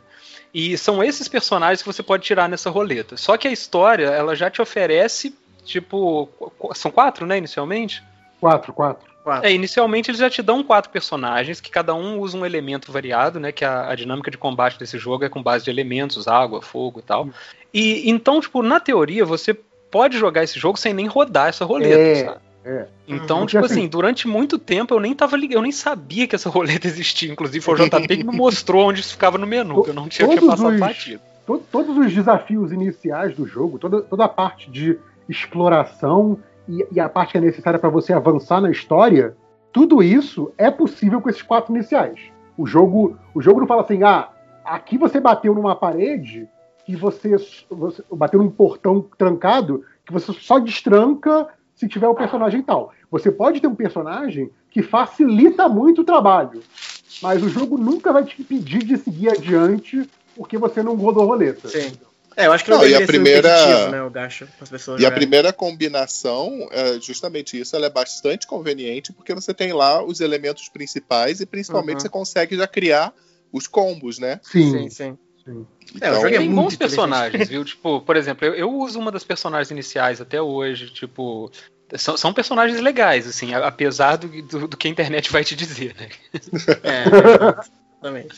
E 0.54 0.76
são 0.76 1.02
esses 1.02 1.28
personagens 1.28 1.80
que 1.80 1.86
você 1.86 2.02
pode 2.02 2.24
tirar 2.24 2.48
nessa 2.48 2.68
roleta. 2.68 3.16
Só 3.16 3.36
que 3.36 3.48
a 3.48 3.52
história, 3.52 4.06
ela 4.06 4.36
já 4.36 4.50
te 4.50 4.60
oferece, 4.60 5.34
tipo. 5.64 6.28
São 6.74 6.90
quatro, 6.90 7.26
né, 7.26 7.38
inicialmente? 7.38 8.02
Quatro, 8.40 8.72
quatro. 8.72 9.10
Quatro. 9.22 9.46
É, 9.46 9.52
inicialmente 9.52 10.10
eles 10.10 10.20
já 10.20 10.28
te 10.28 10.42
dão 10.42 10.64
quatro 10.64 10.90
personagens, 10.90 11.60
que 11.60 11.70
cada 11.70 11.94
um 11.94 12.18
usa 12.18 12.36
um 12.36 12.44
elemento 12.44 12.90
variado, 12.90 13.38
né? 13.38 13.52
Que 13.52 13.64
a, 13.64 13.88
a 13.88 13.94
dinâmica 13.94 14.30
de 14.30 14.36
combate 14.36 14.78
desse 14.78 14.98
jogo 14.98 15.24
é 15.24 15.28
com 15.28 15.42
base 15.42 15.64
de 15.64 15.70
elementos, 15.70 16.26
água, 16.26 16.60
fogo 16.60 16.98
e 16.98 17.02
tal. 17.02 17.28
E 17.72 18.10
então, 18.10 18.40
tipo, 18.40 18.62
na 18.62 18.80
teoria, 18.80 19.24
você 19.24 19.54
pode 19.90 20.18
jogar 20.18 20.42
esse 20.42 20.58
jogo 20.58 20.76
sem 20.76 20.92
nem 20.92 21.06
rodar 21.06 21.48
essa 21.48 21.64
roleta, 21.64 22.00
É, 22.00 22.24
sabe? 22.24 22.40
É. 22.64 22.86
Então, 23.08 23.38
Porque, 23.40 23.52
tipo 23.52 23.64
assim- 23.64 23.80
assim, 23.80 23.88
durante 23.88 24.28
muito 24.28 24.58
tempo 24.58 24.94
eu 24.94 25.00
nem 25.00 25.14
tava 25.14 25.36
ligado, 25.36 25.58
eu 25.58 25.62
nem 25.62 25.72
sabia 25.72 26.26
que 26.28 26.34
essa 26.34 26.48
roleta 26.50 26.86
existia. 26.86 27.32
Inclusive, 27.32 27.60
foi 27.64 27.74
o 27.74 27.76
JP 27.88 28.16
que 28.18 28.24
me 28.24 28.36
mostrou 28.36 28.88
onde 28.88 29.00
isso 29.00 29.12
ficava 29.12 29.36
no 29.38 29.46
menu, 29.46 29.82
que 29.82 29.90
eu 29.90 29.94
não 29.94 30.08
tinha, 30.08 30.28
Todos 30.28 30.46
passado 30.46 30.74
os- 30.74 30.80
batido. 30.80 31.20
To- 31.46 31.62
todos 31.72 31.96
os 31.98 32.12
desafios 32.14 32.70
iniciais 32.72 33.34
do 33.34 33.44
jogo, 33.46 33.76
toda, 33.78 34.00
toda 34.02 34.24
a 34.24 34.28
parte 34.28 34.70
de 34.70 34.96
exploração 35.28 36.38
e, 36.68 36.86
e 36.92 37.00
a 37.00 37.08
parte 37.08 37.32
que 37.32 37.38
é 37.38 37.40
necessária 37.40 37.78
para 37.78 37.90
você 37.90 38.12
avançar 38.12 38.60
na 38.60 38.70
história, 38.70 39.36
tudo 39.72 40.02
isso 40.02 40.52
é 40.56 40.70
possível 40.70 41.20
com 41.20 41.28
esses 41.28 41.42
quatro 41.42 41.74
iniciais. 41.74 42.18
O 42.56 42.66
jogo, 42.66 43.16
o 43.34 43.42
jogo 43.42 43.60
não 43.60 43.66
fala 43.66 43.82
assim, 43.82 44.02
ah, 44.02 44.28
aqui 44.64 44.96
você 44.96 45.18
bateu 45.18 45.54
numa 45.54 45.74
parede 45.74 46.46
que 46.86 46.94
você, 46.96 47.36
você 47.70 48.02
bateu 48.12 48.40
num 48.42 48.50
portão 48.50 49.04
trancado 49.18 49.84
que 50.04 50.12
você 50.12 50.32
só 50.32 50.58
destranca 50.58 51.48
se 51.82 51.88
tiver 51.88 52.06
o 52.06 52.14
personagem 52.14 52.62
tal. 52.62 52.92
Você 53.10 53.28
pode 53.32 53.60
ter 53.60 53.66
um 53.66 53.74
personagem 53.74 54.48
que 54.70 54.82
facilita 54.84 55.68
muito 55.68 56.02
o 56.02 56.04
trabalho, 56.04 56.62
mas 57.20 57.42
o 57.42 57.48
jogo 57.48 57.76
nunca 57.76 58.12
vai 58.12 58.24
te 58.24 58.40
impedir 58.40 58.84
de 58.84 58.96
seguir 58.96 59.30
adiante 59.30 60.08
porque 60.36 60.56
você 60.56 60.80
não 60.80 60.94
rodou 60.94 61.24
a 61.24 61.26
roleta. 61.26 61.68
Sim. 61.68 61.92
É, 62.36 62.46
eu 62.46 62.52
acho 62.52 62.64
que 62.64 62.70
não, 62.70 62.78
Não, 62.78 62.86
e 62.88 62.94
a 62.94 62.98
ser 62.98 63.06
primeira- 63.06 63.90
né, 63.90 64.00
o 64.02 64.08
gacho, 64.08 64.46
para 64.46 64.62
as 64.62 64.70
pessoas 64.70 65.00
E 65.00 65.04
a 65.04 65.08
jogarem. 65.08 65.18
primeira 65.26 65.52
combinação, 65.52 66.68
é 66.70 66.98
justamente 67.00 67.60
isso, 67.60 67.74
ela 67.74 67.86
é 67.86 67.90
bastante 67.90 68.46
conveniente, 68.46 69.12
porque 69.12 69.34
você 69.34 69.52
tem 69.52 69.72
lá 69.72 70.02
os 70.04 70.20
elementos 70.20 70.68
principais 70.68 71.40
e 71.40 71.46
principalmente 71.46 71.96
Uhum. 71.96 72.00
você 72.02 72.08
consegue 72.08 72.56
já 72.56 72.66
criar 72.68 73.12
os 73.52 73.66
combos, 73.66 74.18
né? 74.20 74.38
Sim, 74.42 74.70
Sim, 74.70 74.88
sim. 74.88 75.18
sim. 75.44 75.66
É, 76.00 76.10
o 76.10 76.14
jogo 76.14 76.28
é 76.28 76.38
Tem 76.38 76.48
muito 76.48 76.54
bons 76.70 76.76
personagens, 76.76 77.48
viu? 77.48 77.64
Tipo, 77.64 78.00
por 78.00 78.16
exemplo, 78.16 78.46
eu, 78.46 78.54
eu 78.54 78.72
uso 78.72 78.98
uma 78.98 79.10
das 79.12 79.24
personagens 79.24 79.70
iniciais 79.70 80.18
até 80.20 80.40
hoje, 80.40 80.88
tipo. 80.90 81.50
São, 81.96 82.16
são 82.16 82.32
personagens 82.32 82.80
legais, 82.80 83.26
assim, 83.26 83.52
apesar 83.54 84.16
do, 84.16 84.28
do, 84.42 84.68
do 84.68 84.76
que 84.76 84.88
a 84.88 84.90
internet 84.90 85.30
vai 85.30 85.44
te 85.44 85.54
dizer, 85.54 85.94
né? 85.98 86.08
É, 86.82 87.04
exatamente. 87.98 88.34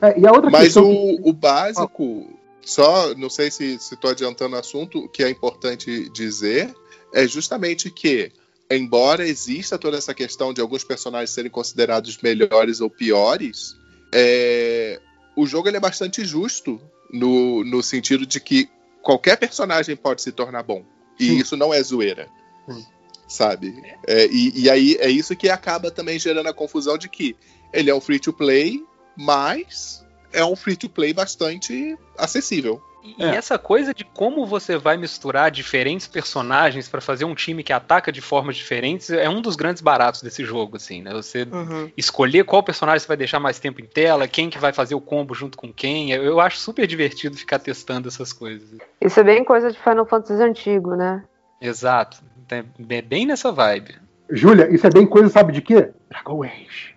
É, 0.00 0.18
e 0.18 0.26
a 0.26 0.32
outra 0.32 0.50
Mas 0.50 0.64
questão 0.64 0.84
que- 0.84 1.18
o, 1.22 1.28
o 1.30 1.32
básico, 1.32 2.38
só, 2.62 3.14
não 3.14 3.28
sei 3.28 3.50
se 3.50 3.74
estou 3.74 4.10
adiantando 4.10 4.56
o 4.56 4.58
assunto, 4.58 4.98
o 5.00 5.08
que 5.08 5.22
é 5.22 5.28
importante 5.28 6.08
dizer 6.10 6.74
é 7.12 7.26
justamente 7.26 7.90
que, 7.90 8.30
embora 8.70 9.26
exista 9.26 9.78
toda 9.78 9.98
essa 9.98 10.14
questão 10.14 10.54
de 10.54 10.60
alguns 10.60 10.84
personagens 10.84 11.30
serem 11.30 11.50
considerados 11.50 12.18
melhores 12.22 12.80
ou 12.80 12.88
piores, 12.88 13.76
é, 14.14 15.00
o 15.36 15.46
jogo 15.46 15.68
ele 15.68 15.76
é 15.76 15.80
bastante 15.80 16.24
justo 16.24 16.80
no, 17.12 17.64
no 17.64 17.82
sentido 17.82 18.24
de 18.24 18.40
que 18.40 18.68
qualquer 19.02 19.36
personagem 19.36 19.96
pode 19.96 20.22
se 20.22 20.30
tornar 20.32 20.62
bom. 20.62 20.84
E 21.20 21.26
Sim. 21.26 21.36
isso 21.36 21.56
não 21.56 21.72
é 21.72 21.82
zoeira. 21.82 22.28
Sim. 22.68 22.84
Sabe? 23.28 23.82
É, 24.08 24.26
e, 24.26 24.62
e 24.62 24.70
aí 24.70 24.96
é 24.98 25.08
isso 25.08 25.36
que 25.36 25.48
acaba 25.48 25.90
também 25.90 26.18
gerando 26.18 26.48
a 26.48 26.54
confusão 26.54 26.98
de 26.98 27.08
que 27.08 27.36
ele 27.72 27.90
é 27.90 27.94
um 27.94 28.00
free 28.00 28.18
to 28.18 28.32
play, 28.32 28.82
mas 29.16 30.04
é 30.32 30.44
um 30.44 30.54
free 30.56 30.76
to 30.76 30.88
play 30.88 31.12
bastante 31.12 31.96
acessível. 32.18 32.80
E, 33.02 33.22
É. 33.24 33.34
essa 33.34 33.58
coisa 33.58 33.94
de 33.94 34.04
como 34.04 34.44
você 34.44 34.76
vai 34.76 34.98
misturar 34.98 35.50
diferentes 35.50 36.06
personagens 36.06 36.86
pra 36.86 37.00
fazer 37.00 37.24
um 37.24 37.34
time 37.34 37.62
que 37.62 37.72
ataca 37.72 38.12
de 38.12 38.20
formas 38.20 38.56
diferentes 38.56 39.08
é 39.08 39.26
um 39.26 39.40
dos 39.40 39.56
grandes 39.56 39.80
baratos 39.80 40.20
desse 40.22 40.44
jogo, 40.44 40.76
assim, 40.76 41.00
né? 41.00 41.10
Você 41.14 41.44
Uhum. 41.50 41.90
escolher 41.96 42.44
qual 42.44 42.62
personagem 42.62 43.00
você 43.00 43.08
vai 43.08 43.16
deixar 43.16 43.40
mais 43.40 43.58
tempo 43.58 43.80
em 43.80 43.86
tela, 43.86 44.28
quem 44.28 44.50
que 44.50 44.58
vai 44.58 44.72
fazer 44.74 44.94
o 44.94 45.00
combo 45.00 45.34
junto 45.34 45.56
com 45.56 45.72
quem. 45.72 46.12
Eu, 46.12 46.22
eu 46.24 46.40
acho 46.40 46.58
super 46.58 46.86
divertido 46.86 47.38
ficar 47.38 47.58
testando 47.58 48.06
essas 48.06 48.34
coisas. 48.34 48.68
Isso 49.00 49.18
é 49.18 49.24
bem 49.24 49.44
coisa 49.44 49.72
de 49.72 49.78
Final 49.78 50.04
Fantasy 50.04 50.42
antigo, 50.42 50.94
né? 50.94 51.24
Exato. 51.58 52.18
É 52.50 52.64
é 52.96 53.00
bem 53.02 53.24
nessa 53.24 53.50
vibe. 53.50 53.96
Júlia, 54.28 54.68
isso 54.74 54.86
é 54.86 54.90
bem 54.90 55.06
coisa, 55.06 55.28
sabe 55.30 55.52
de 55.52 55.62
quê? 55.62 55.90
Dragon 56.10 56.42
Age. 56.44 56.89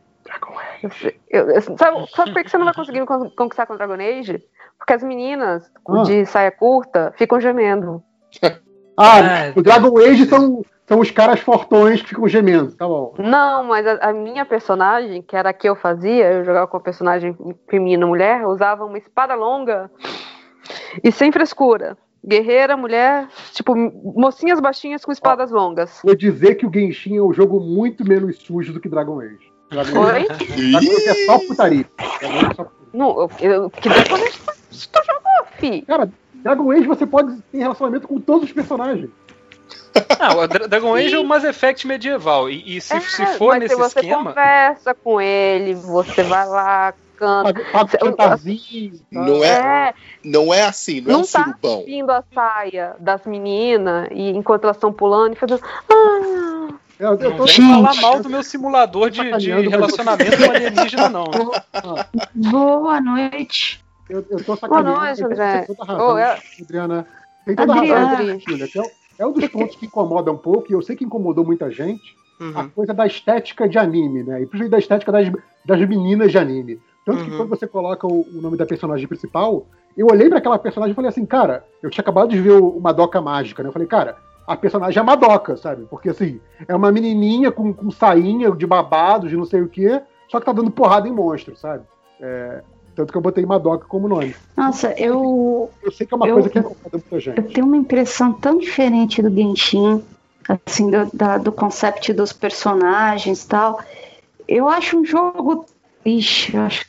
Eu- 1.29 1.49
eu- 1.51 1.61
sabe, 1.61 2.07
sabe 2.11 2.33
por 2.33 2.43
que 2.43 2.49
você 2.49 2.57
não 2.57 2.65
vai 2.65 2.73
conseguir 2.73 3.05
con- 3.05 3.29
conquistar 3.35 3.65
com 3.65 3.75
Dragon 3.75 3.93
Age? 3.93 4.43
Porque 4.77 4.93
as 4.93 5.03
meninas 5.03 5.71
Ah. 5.87 6.03
de 6.03 6.25
saia 6.25 6.51
curta 6.51 7.13
ficam 7.17 7.39
gemendo. 7.39 8.01
Ah, 8.95 9.17
Ah, 9.17 9.53
o 9.55 9.63
Dragon 9.63 9.97
Age 9.97 10.27
são, 10.27 10.63
são 10.85 10.99
os 10.99 11.09
caras 11.09 11.39
fortões 11.39 12.03
que 12.03 12.09
ficam 12.09 12.27
gemendo. 12.27 12.73
Tá 12.75 12.87
bom. 12.87 13.15
Não, 13.17 13.63
mas 13.63 13.87
a, 13.87 13.93
a 14.09 14.13
minha 14.13 14.45
personagem, 14.45 15.19
que 15.23 15.35
era 15.35 15.49
a 15.49 15.53
que 15.53 15.67
eu 15.67 15.75
fazia, 15.75 16.31
eu 16.31 16.45
jogava 16.45 16.67
com 16.67 16.77
a 16.77 16.79
personagem 16.79 17.35
feminina 17.67 18.05
mulher, 18.05 18.45
usava 18.45 18.85
uma 18.85 18.99
espada 18.99 19.33
longa 19.33 19.89
e 21.03 21.11
sem 21.11 21.31
frescura. 21.31 21.97
Guerreira, 22.23 22.77
mulher, 22.77 23.27
tipo, 23.51 23.73
mocinhas 24.15 24.59
baixinhas 24.61 25.03
com 25.03 25.11
espadas 25.11 25.49
longas. 25.49 25.99
Vou 26.03 26.15
dizer 26.15 26.53
que 26.55 26.65
o 26.67 26.71
Genshin 26.71 27.17
é 27.17 27.21
um 27.23 27.33
jogo 27.33 27.59
muito 27.59 28.07
menos 28.07 28.37
sujo 28.37 28.71
do 28.73 28.79
que 28.79 28.87
Dragon 28.87 29.19
Age. 29.19 29.51
Dragon 29.73 30.03
Age, 30.03 30.27
Oi? 30.29 30.37
Dragon 30.71 30.77
Age 30.97 31.09
é 31.09 31.25
só 31.25 31.39
putaria. 31.39 31.85
Dragon 32.19 32.37
Age 32.37 32.45
é 32.45 32.53
só 32.53 32.63
putaria. 32.63 32.79
Não, 32.93 33.09
eu, 33.19 33.31
eu, 33.51 33.69
que 33.69 33.89
depois 33.89 34.39
tu 34.91 34.99
jogou, 35.05 35.47
fi. 35.57 35.81
Cara, 35.81 36.09
Dragon 36.35 36.71
Age 36.71 36.87
você 36.87 37.05
pode 37.05 37.35
ter 37.51 37.57
relacionamento 37.59 38.07
com 38.07 38.19
todos 38.19 38.43
os 38.45 38.51
personagens. 38.53 39.09
Ah, 40.19 40.35
o 40.35 40.47
Dra- 40.47 40.67
Dragon 40.67 40.95
Age 40.95 41.15
é 41.15 41.19
o 41.19 41.23
Mass 41.23 41.43
Effect 41.43 41.85
medieval. 41.87 42.49
E, 42.49 42.77
e 42.77 42.81
se, 42.81 42.93
É, 42.95 42.99
se 42.99 43.25
for 43.37 43.49
mas 43.49 43.59
nesse 43.61 43.75
se 43.75 43.79
você 43.81 43.99
esquema. 43.99 44.25
conversa 44.25 44.93
com 44.93 45.21
ele, 45.21 45.73
você 45.75 46.23
vai 46.23 46.47
lá, 46.47 46.93
canta. 47.15 47.53
Paga, 47.71 47.97
fantasia. 47.99 48.91
tá? 48.91 48.97
Não 49.11 49.43
é, 49.43 49.47
É, 49.89 49.93
não 50.23 50.53
é 50.53 50.63
assim, 50.63 50.99
não, 51.01 51.09
é 51.09 51.13
Não 51.13 51.19
um 51.21 51.25
tá. 51.25 51.43
surubão. 51.43 51.83
vindo 51.85 52.09
a 52.11 52.23
saia 52.33 52.95
das 52.99 53.23
meninas 53.25 54.07
e 54.11 54.29
enquanto 54.31 54.63
elas 54.65 54.77
estão 54.77 54.91
pulando 54.91 55.33
e 55.33 55.35
fazendo. 55.35 55.61
Ah, 55.89 56.67
Eu, 57.03 57.17
eu 57.19 57.29
Não 57.31 57.37
tô- 57.37 57.43
vem 57.45 57.55
falar 57.69 57.95
mal 58.01 58.19
do 58.21 58.29
meu 58.29 58.41
simulador 58.41 59.09
de, 59.09 59.19
de 59.37 59.51
relacionamento 59.67 60.37
com 60.37 60.51
alienígena, 60.51 61.09
não. 61.09 61.25
Boa 62.33 63.01
noite. 63.01 63.83
Eu, 64.09 64.25
eu 64.29 64.41
tô. 64.43 64.55
Boa 64.67 64.81
noite, 64.81 65.17
tem 65.17 65.25
André. 65.25 65.61
toda 65.67 65.83
razão, 65.85 66.07
Ô, 66.13 66.17
é- 66.17 66.39
Adriana. 66.61 67.07
Tem 67.45 67.55
toda 67.57 67.73
Adriana. 67.75 68.05
razão, 68.05 68.37
que 68.37 68.79
é, 68.79 68.83
é 69.19 69.27
um 69.27 69.33
dos 69.33 69.47
pontos 69.49 69.75
que 69.75 69.85
incomoda 69.85 70.31
um 70.31 70.37
pouco, 70.37 70.67
e 70.71 70.73
eu 70.73 70.81
sei 70.81 70.95
que 70.95 71.03
incomodou 71.03 71.43
muita 71.45 71.69
gente, 71.69 72.15
a 72.39 72.61
Uhum. 72.61 72.69
coisa 72.69 72.93
da 72.93 73.05
estética 73.05 73.67
de 73.67 73.77
anime, 73.77 74.23
né? 74.23 74.35
E 74.41 74.45
principalmente 74.45 74.71
da 74.71 74.79
estética 74.79 75.11
das, 75.11 75.29
das 75.65 75.79
meninas 75.89 76.31
de 76.31 76.37
anime. 76.37 76.79
Tanto 77.05 77.23
que 77.25 77.31
Uhum. 77.31 77.37
quando 77.37 77.49
você 77.49 77.67
coloca 77.67 78.07
o, 78.07 78.21
o 78.21 78.41
nome 78.41 78.55
da 78.55 78.65
personagem 78.65 79.05
principal, 79.07 79.65
eu 79.97 80.07
olhei 80.09 80.29
pra 80.29 80.37
aquela 80.37 80.57
personagem 80.57 80.93
e 80.93 80.95
falei 80.95 81.09
assim, 81.09 81.25
cara, 81.25 81.65
eu 81.81 81.89
tinha 81.89 82.01
acabado 82.01 82.29
de 82.29 82.39
ver 82.39 82.53
o, 82.53 82.69
o 82.69 82.81
Madoka 82.81 83.19
Mágica, 83.21 83.61
né? 83.61 83.67
Eu 83.69 83.73
falei, 83.73 83.87
cara, 83.89 84.15
a 84.47 84.55
personagem 84.55 84.99
é 84.99 85.03
Madoka, 85.03 85.55
sabe? 85.57 85.85
Porque 85.89 86.09
assim, 86.09 86.39
é 86.67 86.75
uma 86.75 86.91
menininha 86.91 87.51
com, 87.51 87.73
com 87.73 87.89
sainha 87.91 88.51
de 88.51 88.65
babados, 88.67 89.29
de 89.29 89.37
não 89.37 89.45
sei 89.45 89.61
o 89.61 89.69
quê, 89.69 90.01
só 90.29 90.39
que 90.39 90.45
tá 90.45 90.51
dando 90.51 90.71
porrada 90.71 91.07
em 91.07 91.11
monstro, 91.11 91.55
sabe? 91.55 91.83
É, 92.19 92.61
tanto 92.95 93.11
que 93.11 93.17
eu 93.17 93.21
botei 93.21 93.45
Madoka 93.45 93.85
como 93.87 94.07
nome. 94.07 94.35
Nossa, 94.55 94.91
eu, 94.99 95.69
Eu 95.81 95.91
sei 95.91 96.05
que 96.05 96.13
é 96.13 96.17
uma 96.17 96.27
Eu- 96.27 96.33
coisa 96.35 96.49
que 96.49 96.57
eu- 96.57 96.61
incomoda 96.61 96.89
muita 96.93 97.15
eu 97.15 97.19
gente. 97.19 97.41
tenho 97.53 97.65
uma 97.67 97.77
impressão 97.77 98.33
tão 98.33 98.57
diferente 98.57 99.21
do 99.21 99.29
Genshin, 99.33 100.03
assim, 100.47 100.89
do, 100.91 101.09
da- 101.13 101.37
do 101.37 101.51
conceito 101.51 102.13
dos 102.13 102.31
personagens 102.33 103.43
e 103.43 103.47
tal. 103.47 103.79
Eu 104.47 104.67
acho 104.67 104.97
um 104.99 105.05
jogo. 105.05 105.65
Ixi, 106.05 106.55
eu 106.55 106.61
acho 106.63 106.85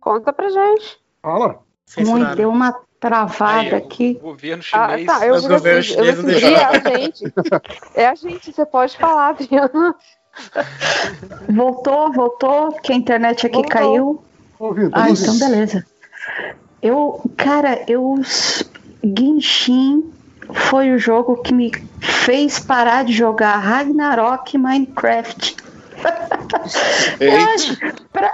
conta 0.00 0.32
pra 0.32 0.48
gente. 0.50 0.98
Fala. 1.22 1.60
muito. 1.98 2.36
Deu 2.36 2.50
uma 2.50 2.76
travada 3.00 3.60
Aí, 3.60 3.74
aqui. 3.74 4.18
O 4.20 4.24
governo 4.24 4.62
Ah, 4.72 4.88
chinês. 4.90 5.06
tá, 5.06 5.26
eu 5.26 5.34
decidi, 5.34 5.98
eu 5.98 6.04
decidi, 6.04 6.22
deixaram. 6.26 6.74
é 6.74 6.94
a 6.94 6.98
gente. 6.98 7.32
É 7.94 8.06
a 8.08 8.14
gente, 8.14 8.52
você 8.52 8.66
pode 8.66 8.96
falar, 8.96 9.28
Adriana. 9.30 9.94
Voltou, 11.50 12.12
voltou, 12.12 12.72
que 12.80 12.92
a 12.92 12.96
internet 12.96 13.46
aqui 13.46 13.56
Voltou. 13.56 13.70
caiu. 13.70 14.24
Tô 14.58 14.64
ouvindo, 14.66 14.90
Ah, 14.94 15.08
ouvindo. 15.08 15.20
então 15.22 15.38
beleza. 15.38 15.86
Eu, 16.82 17.20
cara, 17.36 17.84
eu. 17.88 18.16
Genshin 19.02 20.12
foi 20.52 20.90
o 20.92 20.98
jogo 20.98 21.36
que 21.42 21.52
me 21.54 21.70
fez 22.00 22.58
parar 22.58 23.04
de 23.04 23.12
jogar 23.12 23.56
Ragnarok 23.56 24.54
e 24.54 24.58
Minecraft. 24.58 25.56
Eu 27.20 27.32
acho, 27.54 27.76
pra, 28.12 28.32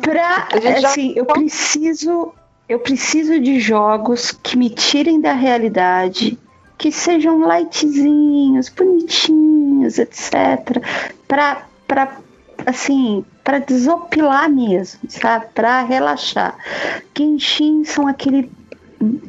pra 0.00 0.48
assim, 0.88 1.12
eu 1.16 1.24
preciso 1.24 2.32
Eu 2.68 2.78
preciso 2.78 3.38
de 3.40 3.60
jogos 3.60 4.30
que 4.30 4.56
me 4.56 4.70
tirem 4.70 5.20
da 5.20 5.32
realidade, 5.32 6.38
que 6.78 6.90
sejam 6.90 7.40
lightzinhos, 7.40 8.68
bonitinhos, 8.68 9.98
etc. 9.98 10.82
Pra, 11.28 11.66
pra 11.86 12.16
assim, 12.66 13.24
para 13.44 13.58
desopilar 13.58 14.48
mesmo, 14.48 15.00
sabe? 15.08 15.46
Para 15.54 15.82
relaxar. 15.82 16.56
Genshin 17.16 17.84
são 17.84 18.06
aquele 18.06 18.50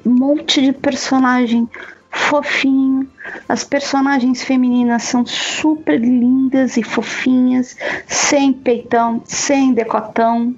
monte 0.06 0.62
de 0.62 0.72
personagem 0.72 1.68
fofinho. 2.10 3.10
As 3.50 3.64
personagens 3.64 4.44
femininas 4.44 5.04
são 5.04 5.26
super 5.26 6.00
lindas 6.00 6.78
e 6.78 6.84
fofinhas, 6.84 7.76
sem 8.08 8.54
peitão, 8.54 9.22
sem 9.26 9.74
decotão, 9.74 10.56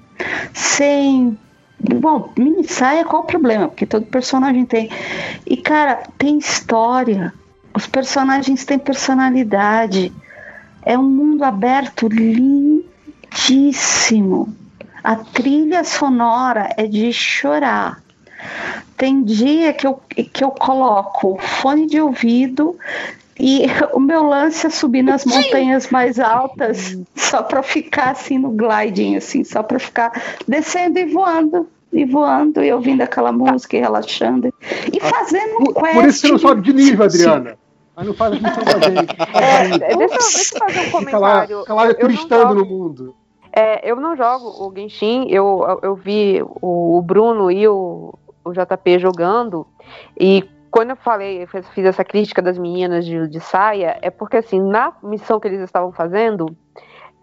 sem. 0.52 1.36
Bom, 1.78 2.32
mini 2.36 2.64
saia, 2.64 3.04
qual 3.04 3.22
o 3.22 3.26
problema? 3.26 3.68
Porque 3.68 3.84
todo 3.86 4.06
personagem 4.06 4.64
tem. 4.64 4.90
E, 5.46 5.56
cara, 5.56 6.02
tem 6.16 6.38
história. 6.38 7.32
Os 7.74 7.86
personagens 7.86 8.64
têm 8.64 8.78
personalidade. 8.78 10.12
É 10.82 10.96
um 10.98 11.02
mundo 11.02 11.44
aberto 11.44 12.08
lindíssimo. 12.08 12.84
A 15.04 15.16
trilha 15.16 15.84
sonora 15.84 16.70
é 16.76 16.86
de 16.86 17.12
chorar. 17.12 18.02
Tem 18.96 19.22
dia 19.22 19.72
que 19.74 19.86
eu, 19.86 20.00
que 20.32 20.42
eu 20.42 20.50
coloco 20.50 21.38
fone 21.40 21.86
de 21.86 22.00
ouvido 22.00 22.76
e 23.38 23.66
o 23.92 24.00
meu 24.00 24.22
lance 24.26 24.66
é 24.66 24.70
subir 24.70 25.02
nas 25.02 25.24
montanhas 25.24 25.90
mais 25.90 26.18
altas 26.18 26.98
só 27.14 27.42
para 27.42 27.62
ficar 27.62 28.10
assim 28.10 28.38
no 28.38 28.50
gliding, 28.50 29.16
assim, 29.16 29.44
só 29.44 29.62
para 29.62 29.78
ficar 29.78 30.12
descendo 30.46 30.98
e 30.98 31.06
voando. 31.06 31.68
E 31.92 32.04
voando 32.04 32.62
e 32.62 32.70
ouvindo 32.72 33.00
aquela 33.02 33.30
música 33.32 33.76
e 33.76 33.80
relaxando. 33.80 34.52
E 34.92 35.00
fazendo 35.00 35.60
um 35.60 35.72
quest. 35.72 35.94
por 35.94 36.04
isso 36.04 36.20
você 36.20 36.28
não 36.32 36.38
sobe 36.38 36.60
de 36.62 36.72
nível, 36.72 37.04
Adriana. 37.06 37.56
Mas 37.94 38.06
não 38.06 38.12
faz 38.12 38.32
a 38.32 38.36
missão 38.36 38.64
da 38.64 38.80
gente. 38.90 39.16
É, 39.34 39.68
deixa, 39.78 39.92
eu- 39.92 40.08
deixa 40.08 40.54
eu 40.54 40.58
fazer 40.58 40.80
um 40.80 40.90
comentário. 40.90 41.60
fica 41.60 41.74
lá 41.74 41.94
turistando 41.94 42.42
jogo- 42.48 42.54
no 42.54 42.66
mundo. 42.66 43.14
É, 43.52 43.90
eu 43.90 43.96
não 43.96 44.14
jogo 44.16 44.66
o 44.66 44.72
Genshin, 44.76 45.26
eu, 45.30 45.64
eu, 45.66 45.78
eu 45.90 45.94
vi 45.94 46.42
o, 46.60 46.98
o 46.98 47.02
Bruno 47.02 47.50
e 47.50 47.66
o, 47.66 48.12
o 48.44 48.52
JP 48.52 48.98
jogando, 48.98 49.66
e 50.20 50.44
quando 50.76 50.90
eu 50.90 50.96
falei, 50.96 51.42
eu 51.42 51.48
fiz, 51.48 51.66
fiz 51.70 51.86
essa 51.86 52.04
crítica 52.04 52.42
das 52.42 52.58
meninas 52.58 53.06
de, 53.06 53.26
de 53.28 53.40
saia, 53.40 53.98
é 54.02 54.10
porque 54.10 54.36
assim, 54.36 54.60
na 54.60 54.92
missão 55.02 55.40
que 55.40 55.48
eles 55.48 55.62
estavam 55.62 55.90
fazendo, 55.90 56.54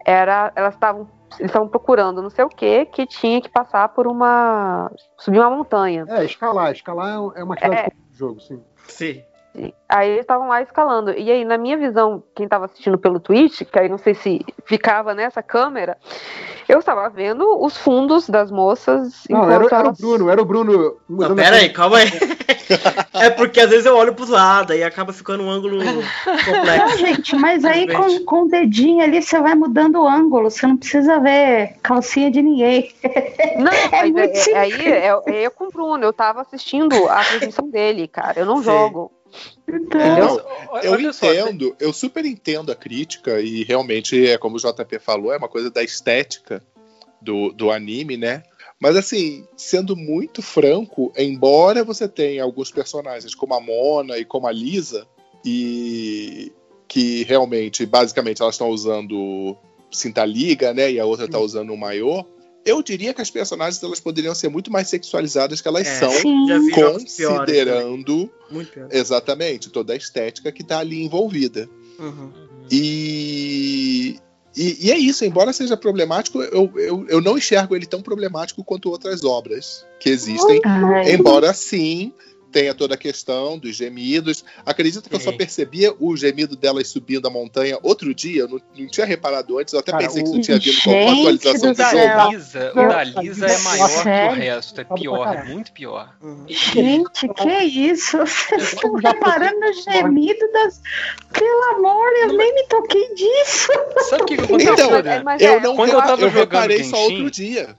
era, 0.04 0.52
elas 0.56 0.74
estavam 0.74 1.08
eles 1.38 1.50
estavam 1.50 1.68
procurando 1.68 2.20
não 2.20 2.30
sei 2.30 2.44
o 2.44 2.48
que 2.48 2.84
que 2.86 3.06
tinha 3.06 3.40
que 3.40 3.48
passar 3.48 3.88
por 3.90 4.08
uma 4.08 4.90
subir 5.16 5.38
uma 5.38 5.50
montanha. 5.50 6.04
É, 6.08 6.24
escalar. 6.24 6.72
Escalar 6.72 7.14
é 7.36 7.44
uma 7.44 7.54
atividade 7.54 7.92
É. 7.92 8.10
do 8.10 8.16
jogo, 8.16 8.40
sim. 8.40 8.60
Sim. 8.88 9.22
Aí 9.88 10.08
eles 10.10 10.22
estavam 10.22 10.48
lá 10.48 10.60
escalando. 10.62 11.12
E 11.12 11.30
aí, 11.30 11.44
na 11.44 11.56
minha 11.56 11.76
visão, 11.76 12.22
quem 12.34 12.44
estava 12.44 12.64
assistindo 12.64 12.98
pelo 12.98 13.20
Twitch, 13.20 13.62
que 13.62 13.78
aí 13.78 13.88
não 13.88 13.98
sei 13.98 14.14
se 14.14 14.44
ficava 14.64 15.14
nessa 15.14 15.42
câmera, 15.42 15.96
eu 16.68 16.80
estava 16.80 17.08
vendo 17.08 17.62
os 17.64 17.76
fundos 17.76 18.28
das 18.28 18.50
moças. 18.50 19.22
Não, 19.30 19.44
era, 19.48 19.64
era 19.64 19.64
o 19.64 19.74
elas- 19.86 19.98
Bruno, 20.00 20.28
era 20.28 20.42
o 20.42 20.44
Bruno. 20.44 20.96
Não, 21.08 21.36
pera 21.36 21.56
aí, 21.56 21.68
calma 21.68 21.98
aí. 21.98 22.08
É 23.12 23.30
porque 23.30 23.60
às 23.60 23.70
vezes 23.70 23.86
eu 23.86 23.94
olho 23.96 24.14
pros 24.14 24.28
lados 24.30 24.74
e 24.74 24.82
acaba 24.82 25.12
ficando 25.12 25.44
um 25.44 25.50
ângulo 25.50 25.76
Não, 25.76 26.02
complexo. 26.44 26.98
gente, 26.98 27.36
mas 27.36 27.64
aí 27.64 27.86
com, 27.94 28.24
com 28.24 28.42
o 28.44 28.48
dedinho 28.48 29.04
ali 29.04 29.22
você 29.22 29.38
vai 29.38 29.54
mudando 29.54 30.00
o 30.00 30.08
ângulo, 30.08 30.50
você 30.50 30.66
não 30.66 30.76
precisa 30.76 31.20
ver 31.20 31.76
calcinha 31.82 32.30
de 32.30 32.42
ninguém. 32.42 32.90
Não, 33.56 33.70
mas 33.92 34.10
muito 34.10 34.36
é- 34.48 34.50
é- 34.52 34.58
aí 34.58 34.92
é, 34.92 35.06
é 35.26 35.46
eu 35.46 35.50
com 35.50 35.66
o 35.66 35.70
Bruno, 35.70 36.02
eu 36.02 36.12
tava 36.12 36.40
assistindo 36.40 36.94
a 37.08 37.22
transmissão 37.22 37.68
dele, 37.70 38.08
cara. 38.08 38.40
Eu 38.40 38.46
não 38.46 38.56
Sim. 38.58 38.64
jogo. 38.64 39.12
Não, 39.66 40.40
eu 40.82 41.12
só, 41.12 41.32
entendo, 41.32 41.76
eu 41.80 41.92
super 41.92 42.24
entendo 42.24 42.70
a 42.70 42.76
crítica 42.76 43.40
e 43.40 43.64
realmente 43.64 44.26
é 44.26 44.38
como 44.38 44.56
o 44.56 44.58
JP 44.58 44.98
falou, 44.98 45.32
é 45.32 45.36
uma 45.36 45.48
coisa 45.48 45.70
da 45.70 45.82
estética 45.82 46.62
do, 47.20 47.50
do 47.52 47.70
anime, 47.70 48.16
né? 48.16 48.42
Mas 48.78 48.96
assim, 48.96 49.46
sendo 49.56 49.96
muito 49.96 50.42
franco, 50.42 51.12
embora 51.16 51.84
você 51.84 52.06
tenha 52.06 52.42
alguns 52.42 52.70
personagens 52.70 53.34
como 53.34 53.54
a 53.54 53.60
Mona 53.60 54.18
e 54.18 54.24
como 54.24 54.46
a 54.46 54.52
Lisa, 54.52 55.06
e 55.44 56.52
que 56.88 57.24
realmente, 57.24 57.84
basicamente, 57.86 58.40
elas 58.40 58.54
estão 58.54 58.68
usando 58.68 59.56
cinta 59.90 60.24
liga, 60.24 60.72
né? 60.72 60.92
E 60.92 61.00
a 61.00 61.04
outra 61.04 61.28
tá 61.28 61.38
usando 61.38 61.72
um 61.72 61.76
maiô. 61.76 62.24
Eu 62.64 62.82
diria 62.82 63.12
que 63.12 63.20
as 63.20 63.30
personagens 63.30 63.82
elas 63.82 64.00
poderiam 64.00 64.34
ser 64.34 64.48
muito 64.48 64.72
mais 64.72 64.88
sexualizadas 64.88 65.60
que 65.60 65.68
elas 65.68 65.86
É, 65.86 65.98
são, 65.98 66.12
considerando 66.72 68.30
exatamente 68.90 69.70
toda 69.70 69.92
a 69.92 69.96
estética 69.96 70.50
que 70.50 70.64
tá 70.64 70.78
ali 70.78 71.02
envolvida. 71.02 71.68
Uhum. 71.98 72.32
E, 72.70 74.18
e, 74.56 74.86
e 74.86 74.90
é 74.90 74.96
isso, 74.96 75.24
embora 75.24 75.52
seja 75.52 75.76
problemático, 75.76 76.40
eu, 76.42 76.72
eu, 76.76 77.06
eu 77.08 77.20
não 77.20 77.36
enxergo 77.36 77.76
ele 77.76 77.86
tão 77.86 78.00
problemático 78.00 78.64
quanto 78.64 78.88
outras 78.88 79.24
obras 79.24 79.84
que 80.00 80.08
existem. 80.08 80.60
Ai, 80.64 81.12
Embora 81.12 81.52
sim 81.52 82.12
tenha 82.54 82.72
toda 82.72 82.94
a 82.94 82.96
questão 82.96 83.58
dos 83.58 83.74
gemidos. 83.74 84.44
Acredito 84.64 85.08
que 85.10 85.14
eu 85.16 85.18
só 85.20 85.32
Sim. 85.32 85.36
percebia 85.36 85.92
o 85.98 86.16
gemido 86.16 86.54
delas 86.54 86.86
subindo 86.86 87.26
a 87.26 87.30
montanha 87.30 87.76
outro 87.82 88.14
dia. 88.14 88.42
Eu 88.42 88.48
não, 88.48 88.60
não 88.78 88.86
tinha 88.86 89.04
reparado 89.04 89.58
antes. 89.58 89.74
Eu 89.74 89.80
até 89.80 89.90
Cara, 89.90 90.04
pensei 90.04 90.22
que 90.22 90.28
o- 90.28 90.32
isso 90.32 90.40
tinha 90.40 90.58
vindo 90.60 90.80
com 90.82 90.90
alguma 90.90 91.32
Gente 91.32 91.48
atualização 91.48 91.72
do 91.72 91.76
do 91.76 91.82
O 91.82 91.90
jogo. 91.90 92.06
da 92.06 92.28
Lisa, 92.30 92.70
o 92.70 92.74
da 92.74 93.04
Não, 93.04 93.22
Lisa 93.22 93.46
é 93.46 93.58
maior 93.58 93.88
que 93.88 93.94
o 93.94 94.02
sério? 94.04 94.36
resto, 94.36 94.80
é 94.80 94.84
pior, 94.84 95.34
é 95.36 95.44
muito 95.44 95.72
pior. 95.72 96.14
Gente, 96.48 97.28
que 97.28 97.58
isso? 97.64 98.18
Vocês 98.18 98.72
estão 98.74 98.94
reparando 98.94 99.58
no 99.60 99.72
gemido 99.72 100.52
das. 100.52 100.80
Pelo 101.32 101.64
amor, 101.76 102.08
eu 102.22 102.32
nem 102.34 102.54
me 102.54 102.62
toquei 102.68 103.14
disso. 103.14 103.68
Sabe 104.08 104.22
o 104.22 104.26
que, 104.26 104.36
que 104.36 104.44
aconteceu, 104.44 104.74
Então, 104.74 105.24
mas 105.24 105.42
Eu 105.42 105.54
é, 105.54 105.60
não 105.60 105.74
Quando 105.74 105.90
eu 105.92 105.98
tava 105.98 106.22
eu 106.22 106.30
jogando 106.30 106.38
reparei 106.52 106.84
só 106.84 106.96
Genshin- 106.96 107.12
outro 107.14 107.30
dia. 107.30 107.76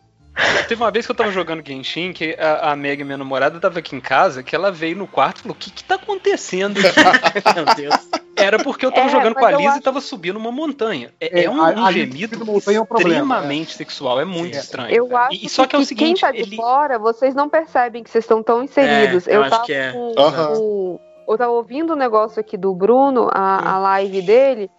Teve 0.68 0.82
uma 0.82 0.92
vez 0.92 1.06
que 1.06 1.12
eu 1.12 1.16
tava 1.16 1.32
jogando 1.32 1.66
Genshin, 1.66 2.12
que 2.12 2.36
a, 2.40 2.72
a 2.72 2.76
Meg, 2.76 3.04
minha 3.04 3.18
namorada, 3.18 3.60
tava 3.60 3.80
aqui 3.80 3.96
em 3.96 4.02
casa, 4.02 4.44
que 4.44 4.56
ela 4.56 4.72
veio 4.72 4.98
no 4.98 5.08
quarto 5.08 5.38
e 5.38 5.42
falou: 5.44 5.56
O 5.56 5.60
que 5.60 5.72
que 5.72 5.84
tá 5.84 5.96
acontecendo 5.96 6.80
aqui? 6.80 7.42
Meu 7.56 7.66
Deus. 7.76 8.10
Era 8.36 8.60
porque 8.60 8.86
eu 8.86 8.92
tava 8.92 9.08
É, 9.08 9.10
jogando 9.12 9.34
com 9.36 9.46
a 9.46 9.52
Lisa 9.52 9.70
acho- 9.70 9.80
e 9.80 9.82
tava 9.82 10.02
subindo 10.02 10.36
uma 10.36 10.52
montanha. 10.52 11.14
É, 11.22 11.40
É, 11.42 11.44
é 11.46 11.50
um, 11.50 11.62
a- 11.62 11.70
um 11.72 11.86
a 11.86 11.92
gemido 11.92 12.46
montanha 12.46 12.80
é 12.80 12.82
um 12.82 12.86
problema, 12.86 13.36
extremamente 13.36 13.74
sexual, 13.76 14.20
é 14.20 14.26
muito 14.26 14.56
Sim. 14.56 14.60
estranho. 14.60 14.94
Eu 14.94 15.08
cara. 15.08 15.28
acho 15.28 15.46
E, 15.46 15.48
só 15.50 15.66
que, 15.66 15.76
é 15.76 15.80
o 15.80 15.86
seguinte, 15.86 16.20
quem 16.20 16.30
tá 16.30 16.32
de 16.32 16.40
ele. 16.42 16.56
fora, 16.58 17.00
vocês 17.00 17.34
não 17.34 17.48
percebem 17.48 18.04
que 18.04 18.10
vocês 18.10 18.26
estão 18.26 18.44
tão 18.44 18.62
inseridos. 18.62 19.26
É, 19.28 19.32
eu 19.32 19.36
eu 19.36 19.42
acho 19.44 19.50
tava 19.52 19.64
que 19.66 19.74
é. 19.74 19.92
com 19.94 20.14
Aham. 20.18 20.50
o- 20.58 21.00
Eu 21.28 21.38
tava 21.40 21.52
ouvindo 21.54 21.94
o 21.94 21.96
negócio 21.96 22.40
aqui 22.40 22.56
do 22.58 22.72
Bruno, 22.76 23.30
a, 23.34 23.72
a 23.76 23.80
live 23.80 24.22
dele, 24.22 24.70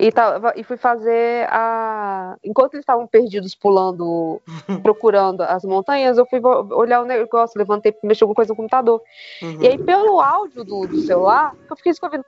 e, 0.00 0.10
tava, 0.10 0.52
e 0.56 0.64
fui 0.64 0.76
fazer 0.76 1.46
a. 1.50 2.36
Enquanto 2.42 2.74
eles 2.74 2.82
estavam 2.82 3.06
perdidos 3.06 3.54
pulando, 3.54 4.40
procurando 4.82 5.42
as 5.42 5.64
montanhas, 5.64 6.16
eu 6.16 6.26
fui 6.26 6.40
olhar 6.42 7.02
o 7.02 7.04
negócio, 7.04 7.58
levantei, 7.58 7.94
mexer 8.02 8.24
alguma 8.24 8.34
coisa 8.34 8.52
no 8.52 8.56
computador. 8.56 9.02
Uhum. 9.42 9.60
E 9.60 9.68
aí, 9.68 9.78
pelo 9.78 10.20
áudio 10.20 10.64
do, 10.64 10.86
do 10.86 10.98
celular, 11.02 11.54
eu 11.68 11.76
fiquei. 11.76 11.92
Ixi, 11.92 12.00
Maria. 12.00 12.24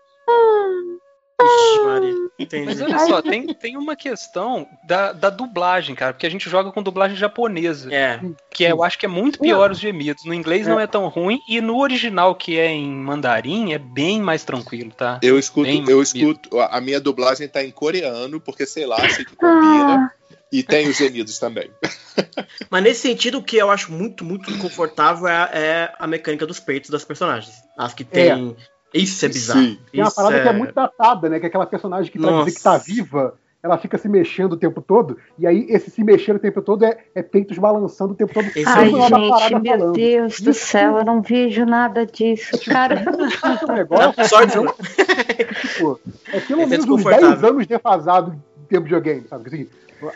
Entendi. 2.38 2.64
Mas 2.66 2.80
olha 2.80 2.98
só, 2.98 3.22
tem, 3.22 3.46
tem 3.54 3.76
uma 3.76 3.94
questão 3.94 4.66
da, 4.84 5.12
da 5.12 5.30
dublagem, 5.30 5.94
cara, 5.94 6.12
porque 6.12 6.26
a 6.26 6.30
gente 6.30 6.48
joga 6.50 6.72
com 6.72 6.82
dublagem 6.82 7.16
japonesa, 7.16 7.92
É. 7.94 8.18
que 8.50 8.64
é- 8.64 8.72
eu 8.72 8.82
acho 8.82 8.98
que 8.98 9.06
é 9.06 9.08
muito 9.08 9.38
pior 9.38 9.70
os 9.70 9.78
gemidos. 9.78 10.24
No 10.24 10.34
inglês 10.34 10.66
não 10.66 10.80
é 10.80 10.86
tão 10.86 11.06
ruim, 11.08 11.38
e 11.48 11.60
no 11.60 11.78
original, 11.78 12.34
que 12.34 12.58
é 12.58 12.68
em 12.68 12.90
mandarim, 12.90 13.72
é 13.74 13.78
bem 13.78 14.20
mais 14.20 14.44
tranquilo, 14.44 14.90
tá? 14.92 15.20
Eu 15.22 15.38
escuto, 15.38 15.66
Bem 15.66 15.84
eu 15.88 16.02
escuto. 16.02 16.58
A 16.58 16.80
minha 16.80 17.00
dublagem 17.00 17.46
tá 17.48 17.62
em 17.62 17.70
coreano, 17.70 18.40
porque 18.40 18.66
sei 18.66 18.86
lá, 18.86 18.96
que 19.00 19.24
combina. 19.36 20.10
E 20.50 20.62
tem 20.62 20.86
os 20.88 20.96
gemidos 20.98 21.38
também. 21.38 21.70
Mas 22.70 22.82
nesse 22.82 23.00
sentido, 23.00 23.38
o 23.38 23.42
que 23.42 23.56
eu 23.56 23.70
acho 23.70 23.90
muito, 23.90 24.22
muito 24.24 24.56
confortável 24.58 25.26
é, 25.26 25.36
a- 25.36 25.50
é 25.52 25.92
a 25.98 26.06
mecânica 26.06 26.46
dos 26.46 26.60
peitos 26.60 26.90
das 26.90 27.04
personagens. 27.04 27.62
As 27.76 27.94
que 27.94 28.04
tem. 28.04 28.54
Isso 28.94 29.24
é 29.24 29.28
bizarro. 29.28 29.60
Sim. 29.60 29.78
Tem 29.90 30.00
uma 30.00 30.08
Isso 30.08 30.16
parada 30.16 30.42
que 30.42 30.48
é 30.48 30.52
muito 30.52 30.74
datada, 30.74 31.28
né? 31.28 31.38
Que 31.38 31.46
é 31.46 31.48
aquela 31.48 31.66
personagem 31.66 32.10
que 32.10 32.18
pra 32.18 32.30
Nossa. 32.30 32.44
dizer 32.46 32.56
que 32.56 32.62
tá 32.62 32.76
viva, 32.78 33.34
ela 33.62 33.78
fica 33.78 33.96
se 33.96 34.08
mexendo 34.08 34.54
o 34.54 34.56
tempo 34.56 34.82
todo. 34.82 35.16
E 35.38 35.46
aí, 35.46 35.66
esse 35.68 35.90
se 35.90 36.02
mexer 36.02 36.34
o 36.34 36.38
tempo 36.38 36.60
todo 36.60 36.84
é, 36.84 36.98
é 37.14 37.22
peitos 37.22 37.56
balançando 37.58 38.12
o 38.12 38.16
tempo 38.16 38.34
todo. 38.34 38.46
Ai, 38.66 38.88
é 38.88 39.08
na 39.08 39.18
gente, 39.18 39.54
meu 39.62 39.78
falando. 39.78 39.92
Deus 39.92 40.40
do 40.40 40.52
céu, 40.52 40.98
eu 40.98 41.04
não 41.04 41.22
vejo 41.22 41.64
nada 41.64 42.04
disso, 42.04 42.58
cara. 42.68 42.96
É 43.00 43.64
um 43.70 43.72
negócio, 43.74 44.28
Sorte, 44.28 44.56
não, 44.56 44.66
tipo, 44.66 46.00
é 46.32 46.40
pelo 46.40 46.62
é 46.62 46.66
menos 46.66 46.84
uns 46.86 46.96
desconfortável. 46.96 47.30
10 47.30 47.44
anos 47.44 47.66
defasado 47.66 48.32
em 48.32 48.64
termos 48.66 48.88
de 48.88 48.94
videogame, 48.94 49.28
sabe? 49.28 49.46
Assim, 49.46 49.66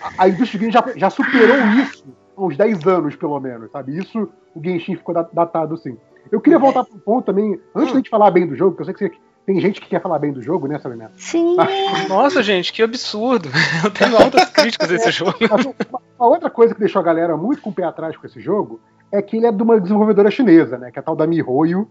a, 0.03 0.25
a 0.25 0.29
indústria 0.29 0.59
game 0.61 0.73
já, 0.73 0.85
já 0.97 1.11
superou 1.11 1.57
isso 1.83 2.05
há 2.37 2.43
uns 2.43 2.57
10 2.57 2.87
anos, 2.87 3.15
pelo 3.17 3.39
menos, 3.39 3.71
sabe? 3.71 3.97
Isso, 3.97 4.29
o 4.55 4.63
Genshin 4.63 4.97
ficou 4.97 5.15
da- 5.15 5.29
datado, 5.33 5.77
sim. 5.77 5.97
Eu 6.31 6.41
queria 6.41 6.59
voltar 6.59 6.85
para 6.85 6.95
um 6.95 6.99
ponto 6.99 7.27
também, 7.27 7.61
antes 7.75 7.93
da 7.93 7.99
gente 7.99 8.11
falar 8.11 8.31
bem 8.31 8.47
do 8.47 8.57
jogo, 8.57 8.77
que 8.77 8.83
eu 8.83 8.85
sei 8.85 8.95
que 8.95 9.01
você 9.01 9.13
tem 9.47 9.61
gente 9.61 9.81
que 9.81 9.89
quer 9.89 10.03
falar 10.03 10.19
bem 10.19 10.33
do 10.33 10.43
jogo, 10.43 10.67
né, 10.67 10.79
Sabrina? 10.79 11.13
Sim. 11.17 11.57
Nossa, 12.09 12.43
gente, 12.43 12.73
que 12.73 12.83
absurdo. 12.83 13.49
Eu 13.85 13.91
tenho 13.93 14.17
altas 14.17 14.51
críticas 14.51 14.89
desse 14.89 15.13
jogo. 15.13 15.37
Mas 15.49 15.65
uma, 15.65 15.75
uma 16.19 16.29
outra 16.29 16.51
coisa 16.51 16.75
que 16.75 16.81
deixou 16.81 17.01
a 17.01 17.05
galera 17.05 17.37
muito 17.37 17.63
com 17.63 17.71
o 17.71 17.73
pé 17.73 17.85
atrás 17.85 18.17
com 18.17 18.27
esse 18.27 18.41
jogo 18.41 18.81
é 19.13 19.23
que 19.23 19.37
ele 19.37 19.47
é 19.47 19.53
de 19.53 19.63
uma 19.63 19.81
desenvolvedora 19.81 20.33
chinesa, 20.33 20.77
né? 20.77 20.91
Que 20.91 20.99
é 20.99 21.01
a 21.01 21.03
tal 21.03 21.15
da 21.15 21.29
MiHoYo, 21.29 21.89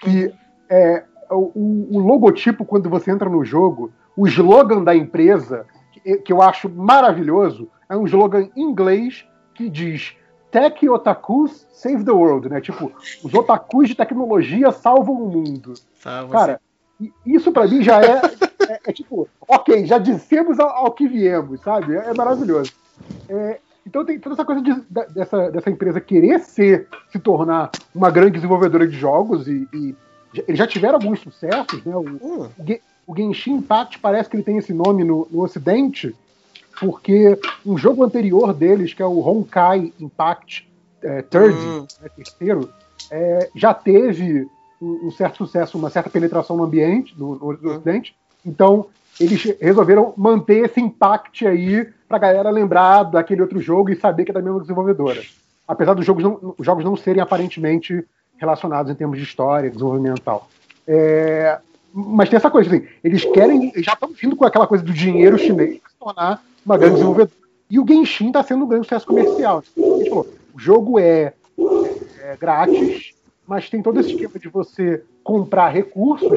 que 0.00 0.32
é 0.70 1.04
o, 1.28 1.96
o 1.96 1.98
logotipo 1.98 2.64
quando 2.64 2.88
você 2.88 3.10
entra 3.10 3.28
no 3.28 3.44
jogo, 3.44 3.92
o 4.16 4.26
slogan 4.28 4.84
da 4.84 4.94
empresa, 4.94 5.66
que, 5.92 6.18
que 6.18 6.32
eu 6.32 6.40
acho 6.40 6.68
maravilhoso, 6.68 7.68
é 7.88 7.96
um 7.96 8.04
slogan 8.04 8.48
em 8.54 8.62
inglês 8.62 9.26
que 9.54 9.68
diz 9.68 10.16
Tech 10.52 10.88
Otakus 10.88 11.66
Save 11.72 12.04
the 12.04 12.12
World, 12.12 12.48
né? 12.48 12.60
Tipo, 12.60 12.92
os 13.24 13.34
otakus 13.34 13.88
de 13.88 13.94
tecnologia 13.96 14.70
salvam 14.70 15.14
o 15.20 15.28
mundo. 15.28 15.74
Salva 16.00 16.30
Cara, 16.32 16.60
isso 17.26 17.50
pra 17.50 17.66
mim 17.66 17.82
já 17.82 18.00
é, 18.00 18.20
é, 18.68 18.80
é 18.86 18.92
tipo, 18.92 19.28
ok, 19.48 19.84
já 19.86 19.98
dissemos 19.98 20.60
ao, 20.60 20.68
ao 20.68 20.92
que 20.92 21.08
viemos, 21.08 21.60
sabe? 21.62 21.96
É, 21.96 22.10
é 22.10 22.14
maravilhoso. 22.14 22.70
É, 23.28 23.58
então 23.84 24.04
tem 24.04 24.18
toda 24.20 24.34
essa 24.36 24.44
coisa 24.44 24.60
de- 24.62 24.84
dessa, 25.12 25.50
dessa 25.50 25.70
empresa 25.70 26.00
querer 26.00 26.38
ser, 26.38 26.86
se 27.10 27.18
tornar 27.18 27.70
uma 27.92 28.10
grande 28.10 28.32
desenvolvedora 28.32 28.86
de 28.86 28.96
jogos 28.96 29.48
e, 29.48 29.66
e 29.72 29.96
eles 30.46 30.56
já 30.58 30.66
tiveram 30.66 30.94
alguns 30.94 31.18
sucessos, 31.20 31.82
né? 31.84 31.96
O, 31.96 32.02
Hum, 32.22 32.48
o 33.06 33.16
Genshin 33.16 33.54
Impact 33.54 33.98
parece 33.98 34.30
que 34.30 34.36
ele 34.36 34.44
tem 34.44 34.58
esse 34.58 34.72
nome 34.72 35.02
no, 35.02 35.26
no 35.30 35.42
Ocidente, 35.42 36.14
porque 36.82 37.38
um 37.64 37.78
jogo 37.78 38.02
anterior 38.04 38.52
deles, 38.52 38.92
que 38.92 39.00
é 39.02 39.06
o 39.06 39.20
Honkai 39.20 39.92
Impact 40.00 40.68
é, 41.02 41.22
Third, 41.22 41.56
Hum. 41.56 41.86
né, 42.02 42.08
terceiro, 42.16 42.68
é, 43.10 43.48
já 43.54 43.72
teve 43.72 44.48
um, 44.80 45.06
um 45.06 45.10
certo 45.12 45.36
sucesso, 45.38 45.78
uma 45.78 45.90
certa 45.90 46.10
penetração 46.10 46.56
no 46.56 46.64
ambiente, 46.64 47.14
no, 47.16 47.36
no- 47.36 47.52
no 47.60 47.70
Ocidente. 47.74 48.14
Então, 48.44 48.86
eles 49.20 49.42
resolveram 49.60 50.12
manter 50.16 50.64
esse 50.64 50.80
impact 50.80 51.46
aí 51.46 51.88
pra 52.08 52.18
galera 52.18 52.50
lembrar 52.50 53.04
daquele 53.04 53.42
outro 53.42 53.60
jogo 53.60 53.90
e 53.90 53.96
saber 53.96 54.24
que 54.24 54.30
é 54.32 54.34
da 54.34 54.42
mesma 54.42 54.60
desenvolvedora. 54.60 55.20
Apesar 55.68 55.94
dos 55.94 56.04
jogos 56.04 56.24
não, 56.24 56.54
os 56.58 56.66
jogos 56.66 56.84
não 56.84 56.96
serem 56.96 57.22
aparentemente 57.22 58.04
relacionados 58.36 58.90
em 58.90 58.94
termos 58.94 59.18
de 59.18 59.24
história, 59.24 59.70
desenvolvimento 59.70 60.18
e 60.18 60.22
tal. 60.22 60.48
É, 60.86 61.58
mas 61.92 62.28
tem 62.28 62.36
essa 62.36 62.50
coisa, 62.50 62.74
assim, 62.74 62.86
eles 63.04 63.24
querem, 63.24 63.72
já 63.76 63.92
estão 63.92 64.10
vindo 64.10 64.34
com 64.34 64.44
aquela 64.44 64.66
coisa 64.66 64.82
do 64.82 64.92
dinheiro 64.92 65.38
chinês 65.38 65.78
para 65.78 65.90
se 65.90 65.96
tornar 65.98 66.44
uma 66.64 66.78
grande 66.78 66.94
desenvolvedora. 66.94 67.30
E 67.70 67.78
o 67.78 67.86
Genshin 67.86 68.28
está 68.28 68.42
sendo 68.42 68.64
um 68.64 68.68
grande 68.68 68.86
sucesso 68.86 69.06
comercial. 69.06 69.62
A 69.76 69.80
gente 69.98 70.08
falou, 70.08 70.26
o 70.54 70.58
jogo 70.58 70.98
é, 70.98 71.32
é 72.20 72.36
grátis, 72.38 73.12
mas 73.46 73.68
tem 73.68 73.82
todo 73.82 74.00
esse 74.00 74.10
esquema 74.10 74.38
de 74.38 74.48
você 74.48 75.02
comprar 75.22 75.68
recursos 75.68 76.30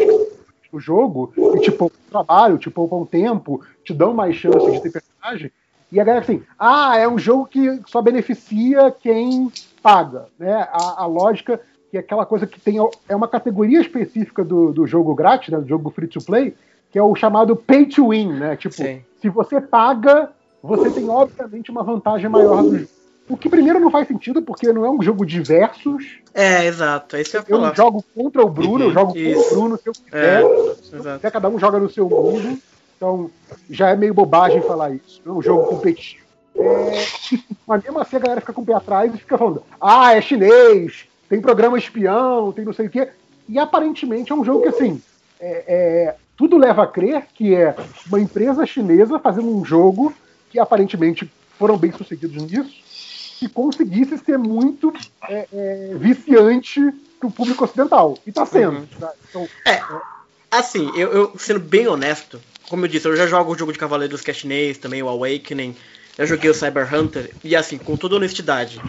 do 0.72 0.80
jogo 0.80 1.34
e 1.56 1.60
te 1.62 1.72
poupam 1.72 1.98
trabalho, 2.10 2.58
te 2.58 2.70
poupam 2.70 3.06
tempo, 3.06 3.62
te 3.84 3.94
dão 3.94 4.14
mais 4.14 4.36
chances 4.36 4.74
de 4.74 4.82
ter 4.82 4.92
personagem. 4.92 5.52
E 5.92 6.00
a 6.00 6.04
galera 6.04 6.24
assim, 6.24 6.44
ah, 6.60 6.98
é 6.98 7.08
um 7.08 7.18
jogo 7.18 7.46
que 7.46 7.82
só 7.86 8.02
beneficia 8.02 8.92
quem 8.92 9.52
paga. 9.82 10.28
Né? 10.38 10.54
A, 10.54 11.04
a 11.04 11.06
lógica 11.06 11.62
que 11.96 11.98
é 11.98 12.02
aquela 12.02 12.26
coisa 12.26 12.46
que 12.46 12.60
tem 12.60 12.78
é 13.08 13.16
uma 13.16 13.28
categoria 13.28 13.80
específica 13.80 14.44
do, 14.44 14.74
do 14.74 14.86
jogo 14.86 15.16
grátis, 15.16 15.50
né, 15.50 15.60
do 15.60 15.68
jogo 15.68 15.90
free 15.90 16.08
to 16.08 16.20
play, 16.24 16.54
que 16.92 17.00
é 17.00 17.04
o 17.04 17.16
chamado 17.16 17.56
pay 17.56 17.86
to 17.86 18.10
win, 18.10 18.34
né? 18.34 18.56
Tipo, 18.58 18.76
Sim. 18.76 19.02
se 19.22 19.30
você 19.30 19.62
paga, 19.62 20.30
você 20.62 20.90
tem 20.92 21.10
obviamente 21.10 21.72
uma 21.72 21.84
vantagem 21.84 22.30
maior 22.30 22.64
do 22.64 22.80
jogo. 22.80 22.90
O 23.28 23.36
que 23.36 23.50
primeiro 23.50 23.80
não 23.80 23.90
faz 23.90 24.08
sentido, 24.08 24.42
porque 24.42 24.72
não 24.72 24.86
é 24.86 24.90
um 24.90 25.02
jogo 25.02 25.26
de 25.26 25.42
versus. 25.42 26.20
É, 26.32 26.66
exato. 26.66 27.16
É 27.16 27.22
isso 27.22 27.32
que 27.44 27.52
eu 27.52 27.58
falar. 27.58 27.76
jogo 27.76 28.06
contra 28.14 28.44
o 28.44 28.50
Bruno, 28.50 28.86
eu 28.86 28.92
jogo 28.92 29.18
Isso. 29.18 29.42
com 29.42 29.48
o 29.48 29.58
Bruno 29.58 29.78
se 29.78 29.90
eu 29.90 29.94
quiser. 29.94 30.44
É, 30.44 30.96
exato. 30.96 31.10
Até 31.16 31.32
cada 31.32 31.50
um 31.50 31.58
joga 31.58 31.80
no 31.80 31.90
seu 31.90 32.08
mundo. 32.08 32.60
Então, 32.96 33.32
já 33.68 33.90
é 33.90 33.96
meio 33.96 34.14
bobagem 34.14 34.62
falar 34.62 34.92
isso. 34.92 35.22
Não 35.26 35.36
é 35.36 35.38
um 35.40 35.42
jogo 35.42 35.66
competitivo. 35.66 36.24
É, 36.56 37.04
mas 37.66 37.84
mesmo 37.84 38.00
assim 38.00 38.16
a 38.16 38.20
galera 38.20 38.42
fica 38.42 38.54
com 38.54 38.62
o 38.62 38.66
pé 38.66 38.74
atrás 38.74 39.14
e 39.14 39.18
fica 39.18 39.38
falando: 39.40 39.64
ah, 39.82 40.14
é 40.14 40.22
chinês, 40.22 41.08
tem 41.30 41.42
programa 41.42 41.78
espião, 41.78 42.52
tem 42.52 42.66
não 42.66 42.74
sei 42.74 42.88
o 42.88 42.90
quê. 42.90 43.10
E 43.48 43.60
aparentemente 43.60 44.32
é 44.32 44.36
um 44.36 44.44
jogo 44.44 44.64
que, 44.64 44.70
assim, 44.70 45.02
é- 45.40 45.64
é, 45.68 46.16
tudo 46.38 46.58
leva 46.58 46.84
a 46.84 46.88
crer 46.88 47.28
que 47.34 47.54
é 47.54 47.76
uma 48.08 48.20
empresa 48.20 48.66
chinesa 48.66 49.20
fazendo 49.20 49.56
um 49.56 49.64
jogo 49.64 50.14
que 50.50 50.60
aparentemente 50.60 51.30
foram 51.58 51.78
bem 51.78 51.92
sucedidos 51.92 52.44
nisso, 52.44 52.74
que 53.40 53.48
conseguisse 53.50 54.18
ser 54.18 54.38
muito 54.38 54.94
é, 55.28 55.48
é, 55.52 55.92
viciante 55.96 56.82
para 57.20 57.28
o 57.28 57.32
público 57.32 57.64
ocidental. 57.64 58.18
E 58.26 58.32
tá 58.32 58.46
sendo. 58.46 58.80
Uhum. 58.80 58.88
tá? 59.00 59.12
Então, 59.30 59.48
Assim, 60.52 60.90
eu, 60.96 61.12
eu, 61.12 61.34
sendo 61.38 61.60
bem 61.60 61.86
honesto, 61.88 62.40
como 62.70 62.86
eu 62.86 62.90
disse, 62.90 63.08
eu 63.08 63.16
já 63.16 63.28
jogo 63.28 63.52
o 63.52 63.58
jogo 63.58 63.74
de 63.74 63.80
Cavaleiros 63.80 64.22
que 64.22 64.32
é 64.32 64.34
chinês, 64.34 64.78
também 64.78 65.04
o 65.04 65.10
Awakening, 65.10 65.76
já 66.18 66.26
joguei 66.26 66.50
o 66.50 66.54
Cyber 66.54 66.94
Hunter, 66.94 67.32
e 67.44 67.56
assim, 67.56 67.78
com 67.78 67.98
toda 67.98 68.16
honestidade, 68.16 68.82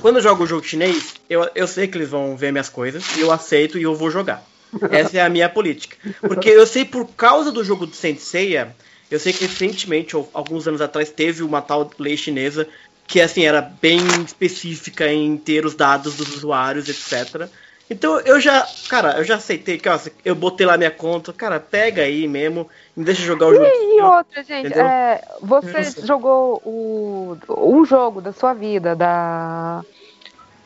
quando 0.00 0.16
eu 0.16 0.22
jogo 0.22 0.44
o 0.44 0.46
jogo 0.46 0.66
chinês, 0.66 1.14
eu, 1.28 1.48
eu 1.54 1.66
sei 1.66 1.86
que 1.86 1.96
eles 1.96 2.08
vão 2.08 2.36
ver 2.36 2.50
minhas 2.50 2.68
coisas, 2.68 3.04
e 3.16 3.20
eu 3.20 3.30
aceito 3.30 3.78
e 3.78 3.82
eu 3.82 3.94
vou 3.94 4.10
jogar. 4.10 4.44
Essa 4.90 5.18
é 5.18 5.20
a 5.20 5.28
minha 5.28 5.48
política. 5.48 5.96
Porque 6.20 6.48
eu 6.48 6.66
sei, 6.66 6.84
por 6.84 7.06
causa 7.08 7.52
do 7.52 7.62
jogo 7.62 7.86
do 7.86 7.94
Senseiya, 7.94 8.74
eu 9.10 9.18
sei 9.18 9.32
que 9.32 9.44
recentemente, 9.44 10.16
ou 10.16 10.28
alguns 10.32 10.66
anos 10.66 10.80
atrás, 10.80 11.10
teve 11.10 11.42
uma 11.42 11.60
tal 11.60 11.90
lei 11.98 12.16
chinesa 12.16 12.66
que 13.06 13.20
assim 13.20 13.44
era 13.44 13.60
bem 13.60 14.00
específica 14.24 15.12
em 15.12 15.36
ter 15.36 15.66
os 15.66 15.74
dados 15.74 16.14
dos 16.14 16.34
usuários, 16.34 16.88
etc. 16.88 17.46
Então 17.92 18.18
eu 18.20 18.40
já, 18.40 18.66
cara, 18.88 19.18
eu 19.18 19.24
já 19.24 19.36
aceitei 19.36 19.76
que 19.78 19.88
ó, 19.88 19.98
eu 20.24 20.34
botei 20.34 20.66
lá 20.66 20.78
minha 20.78 20.90
conta, 20.90 21.32
cara, 21.32 21.60
pega 21.60 22.02
aí 22.02 22.26
mesmo, 22.26 22.66
me 22.96 23.04
deixa 23.04 23.22
jogar 23.22 23.48
o 23.48 23.54
jogo. 23.54 23.66
E 23.66 24.00
outra, 24.00 24.42
gente, 24.42 24.72
é, 24.72 25.22
você 25.42 25.82
jogou 26.06 26.62
o, 26.64 27.36
um 27.50 27.84
jogo 27.84 28.22
da 28.22 28.32
sua 28.32 28.54
vida, 28.54 28.96
da. 28.96 29.84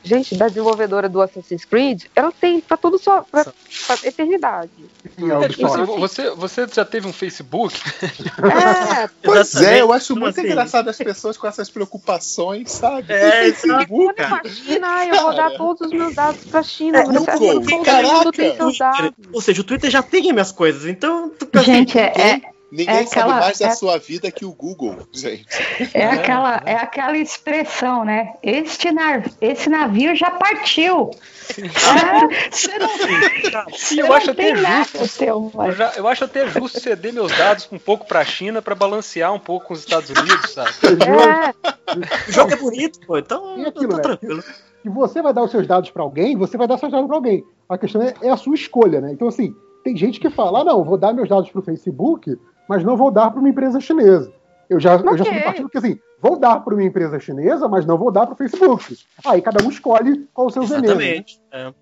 Gente, 0.07 0.37
da 0.37 0.47
desenvolvedora 0.47 1.09
do 1.09 1.21
Assassin's 1.21 1.65
Creed, 1.65 2.05
ela 2.15 2.31
tem 2.31 2.61
pra 2.61 2.77
tudo 2.77 2.97
só. 2.97 3.23
pra, 3.23 3.45
pra 3.45 3.97
eternidade. 4.05 4.71
enfim, 5.05 5.29
é 5.29 5.37
o 5.37 5.43
É, 5.43 5.49
tipo 5.49 5.67
assim, 5.67 5.85
você, 5.99 6.31
você 6.31 6.67
já 6.73 6.85
teve 6.85 7.09
um 7.09 7.13
Facebook? 7.13 7.77
É, 8.01 9.09
Pois 9.21 9.57
é, 9.57 9.81
eu 9.81 9.93
acho 9.93 10.15
muito 10.15 10.39
assim? 10.39 10.49
engraçado 10.49 10.89
as 10.89 10.97
pessoas 10.97 11.37
com 11.37 11.49
essas 11.49 11.69
preocupações, 11.69 12.71
sabe? 12.71 13.13
É, 13.13 13.51
telefone 13.51 14.15
cara. 14.15 14.41
com 14.41 14.47
a 14.47 14.51
China, 14.51 14.87
ai, 14.89 15.11
eu 15.11 15.23
vou 15.23 15.35
dar 15.35 15.51
todos 15.57 15.81
os 15.89 15.93
meus 15.93 16.15
dados 16.15 16.45
pra 16.45 16.63
China. 16.63 17.01
É, 17.01 17.05
Google. 17.05 17.27
todo 17.27 18.03
mundo 18.13 18.31
tem 18.31 18.57
seus 18.57 18.79
dados. 18.79 19.13
Ou 19.33 19.41
seja, 19.41 19.61
o 19.61 19.65
Twitter 19.65 19.91
já 19.91 20.03
tem 20.03 20.29
as 20.29 20.33
minhas 20.33 20.53
coisas, 20.53 20.87
então. 20.87 21.33
Gente, 21.65 21.99
é, 21.99 22.13
é, 22.17 22.41
Ninguém 22.77 22.95
É 22.95 23.07
sabe 23.07 23.21
aquela- 23.31 23.41
mais 23.41 23.59
da 23.59 23.67
é- 23.69 23.71
sua 23.71 23.99
vida 23.99 24.31
que 24.31 24.45
o 24.45 24.53
Google, 24.53 24.99
gente. 25.13 25.47
é 25.95 26.05
aquela, 26.05 26.63
é 26.67 26.75
aquela 26.75 27.17
expressão, 27.17 28.05
né? 28.05 28.35
Este 28.43 28.93
na, 28.93 29.23
esse 29.41 29.71
navio 29.71 30.15
já 30.15 30.31
partiu. 30.33 31.11
Você 32.51 32.79
não, 32.79 34.07
eu 34.07 34.13
acho 34.13 34.31
até 34.33 34.55
justo. 34.57 35.25
Eu, 35.25 35.51
mas- 35.55 35.77
já- 35.77 35.93
eu 35.97 36.07
acho 36.09 36.25
até 36.25 36.47
justo 36.49 36.81
ceder 36.81 37.13
meus 37.13 37.31
dados 37.37 37.69
um 37.73 37.79
pouco 37.79 38.07
pra 38.07 38.25
China 38.25 38.61
pra 38.61 38.75
balancear 38.75 39.33
um 39.33 39.39
pouco 39.39 39.67
com 39.69 39.75
os 39.75 39.81
Estados 39.81 40.11
Unidos, 40.11 40.51
sabe? 40.53 40.71
É, 41.07 42.29
O 42.29 42.33
jogo 42.33 42.53
é 42.53 42.57
bonito, 42.57 43.01
pô, 43.07 43.17
então 43.19 43.57
E 43.59 43.63
eu 43.63 43.69
aquilo, 43.69 43.89
tô 43.91 43.97
né? 43.97 44.03
tranquilo. 44.03 44.43
Se 44.83 44.89
você 44.89 45.23
vai 45.23 45.33
dar 45.33 45.43
os 45.45 45.51
seus 45.51 45.67
dados 45.67 45.91
para 45.91 46.03
alguém, 46.03 46.37
você 46.37 46.57
vai 46.57 46.67
dar 46.69 46.79
seus 46.79 46.93
dados 46.93 47.07
para 47.07 47.17
alguém. 47.17 47.45
A 47.69 47.79
questão 47.79 48.03
é, 48.03 48.15
é 48.23 48.31
a 48.31 48.37
sua 48.37 48.55
escolha, 48.55 49.01
né? 49.01 49.13
Então, 49.13 49.27
assim, 49.29 49.55
tem 49.83 49.97
gente 49.97 50.21
que 50.21 50.31
fala, 50.31 50.61
ah, 50.61 50.65
não, 50.65 50.85
vou 50.85 50.97
dar 50.99 51.13
meus 51.13 51.29
dados 51.29 51.49
para 51.51 51.61
o 51.61 51.65
Facebook, 51.65 52.37
mas 52.69 52.85
não 52.85 52.97
vou 52.97 53.11
dar 53.11 53.31
para 53.31 53.41
uma 53.41 53.49
empresa 53.49 53.81
chinesa. 53.81 54.33
Eu 54.69 54.81
já, 54.81 54.95
eu 54.97 55.17
já 55.17 55.25
sou 55.25 55.33
do 55.35 55.43
partido 55.45 55.69
que, 55.69 55.79
assim, 55.79 55.99
vou 56.21 56.37
dar 56.39 56.61
para 56.61 56.75
uma 56.75 56.83
empresa 56.83 57.21
chinesa, 57.21 57.69
mas 57.69 57.87
não 57.87 57.97
vou 57.97 58.11
dar 58.11 58.27
para 58.27 58.35
o 58.35 58.37
Facebook. 58.37 58.97
Aí 59.25 59.41
cada 59.41 59.65
um 59.65 59.71
escolhe 59.71 60.29
qual 60.35 60.49
o 60.49 60.51
seu 60.51 60.65
veneno. 60.65 60.97
né? 60.97 61.05
Exatamente. 61.05 61.41
É, 61.53 61.73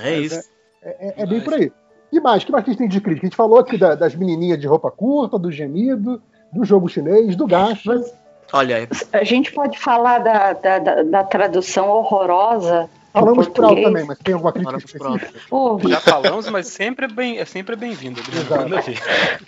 é 0.10 0.18
isso. 0.20 0.50
É, 0.82 1.22
é 1.22 1.26
bem 1.26 1.40
por 1.40 1.54
aí. 1.54 1.72
E 2.12 2.20
mais, 2.20 2.42
o 2.42 2.46
que 2.46 2.52
mais 2.52 2.64
que 2.64 2.70
a 2.70 2.72
gente 2.72 2.78
tem 2.78 2.88
de 2.88 3.00
crítica? 3.00 3.26
A 3.26 3.28
gente 3.28 3.36
falou 3.36 3.58
aqui 3.58 3.76
da- 3.78 3.94
das 3.94 4.14
menininhas 4.14 4.58
de 4.60 4.66
roupa 4.66 4.90
curta, 4.90 5.38
do 5.38 5.50
gemido, 5.50 6.22
do 6.52 6.64
jogo 6.64 6.88
chinês, 6.88 7.34
do 7.36 7.46
gasto. 7.46 8.04
Olha, 8.52 8.88
A 9.12 9.24
gente 9.24 9.52
pode 9.52 9.78
falar 9.78 10.18
da, 10.18 10.52
da, 10.52 10.78
da, 10.78 11.02
da 11.02 11.24
tradução 11.24 11.88
horrorosa. 11.88 12.88
Falamos 13.14 13.48
por 13.48 13.64
alto 13.64 13.80
também, 13.82 14.04
mas 14.04 14.18
tem 14.18 14.34
alguma 14.34 14.52
crítica 14.52 14.72
Falamos 14.72 14.92
por 14.92 15.06
alto. 15.06 15.16
específica? 15.24 15.46
Pô, 15.48 15.80
Já 15.88 16.00
falamos, 16.00 16.48
mas 16.50 16.66
sempre 16.66 17.04
é 17.06 17.08
bem, 17.08 17.38
é 17.38 17.44
sempre 17.44 17.76
bem-vindo. 17.76 18.20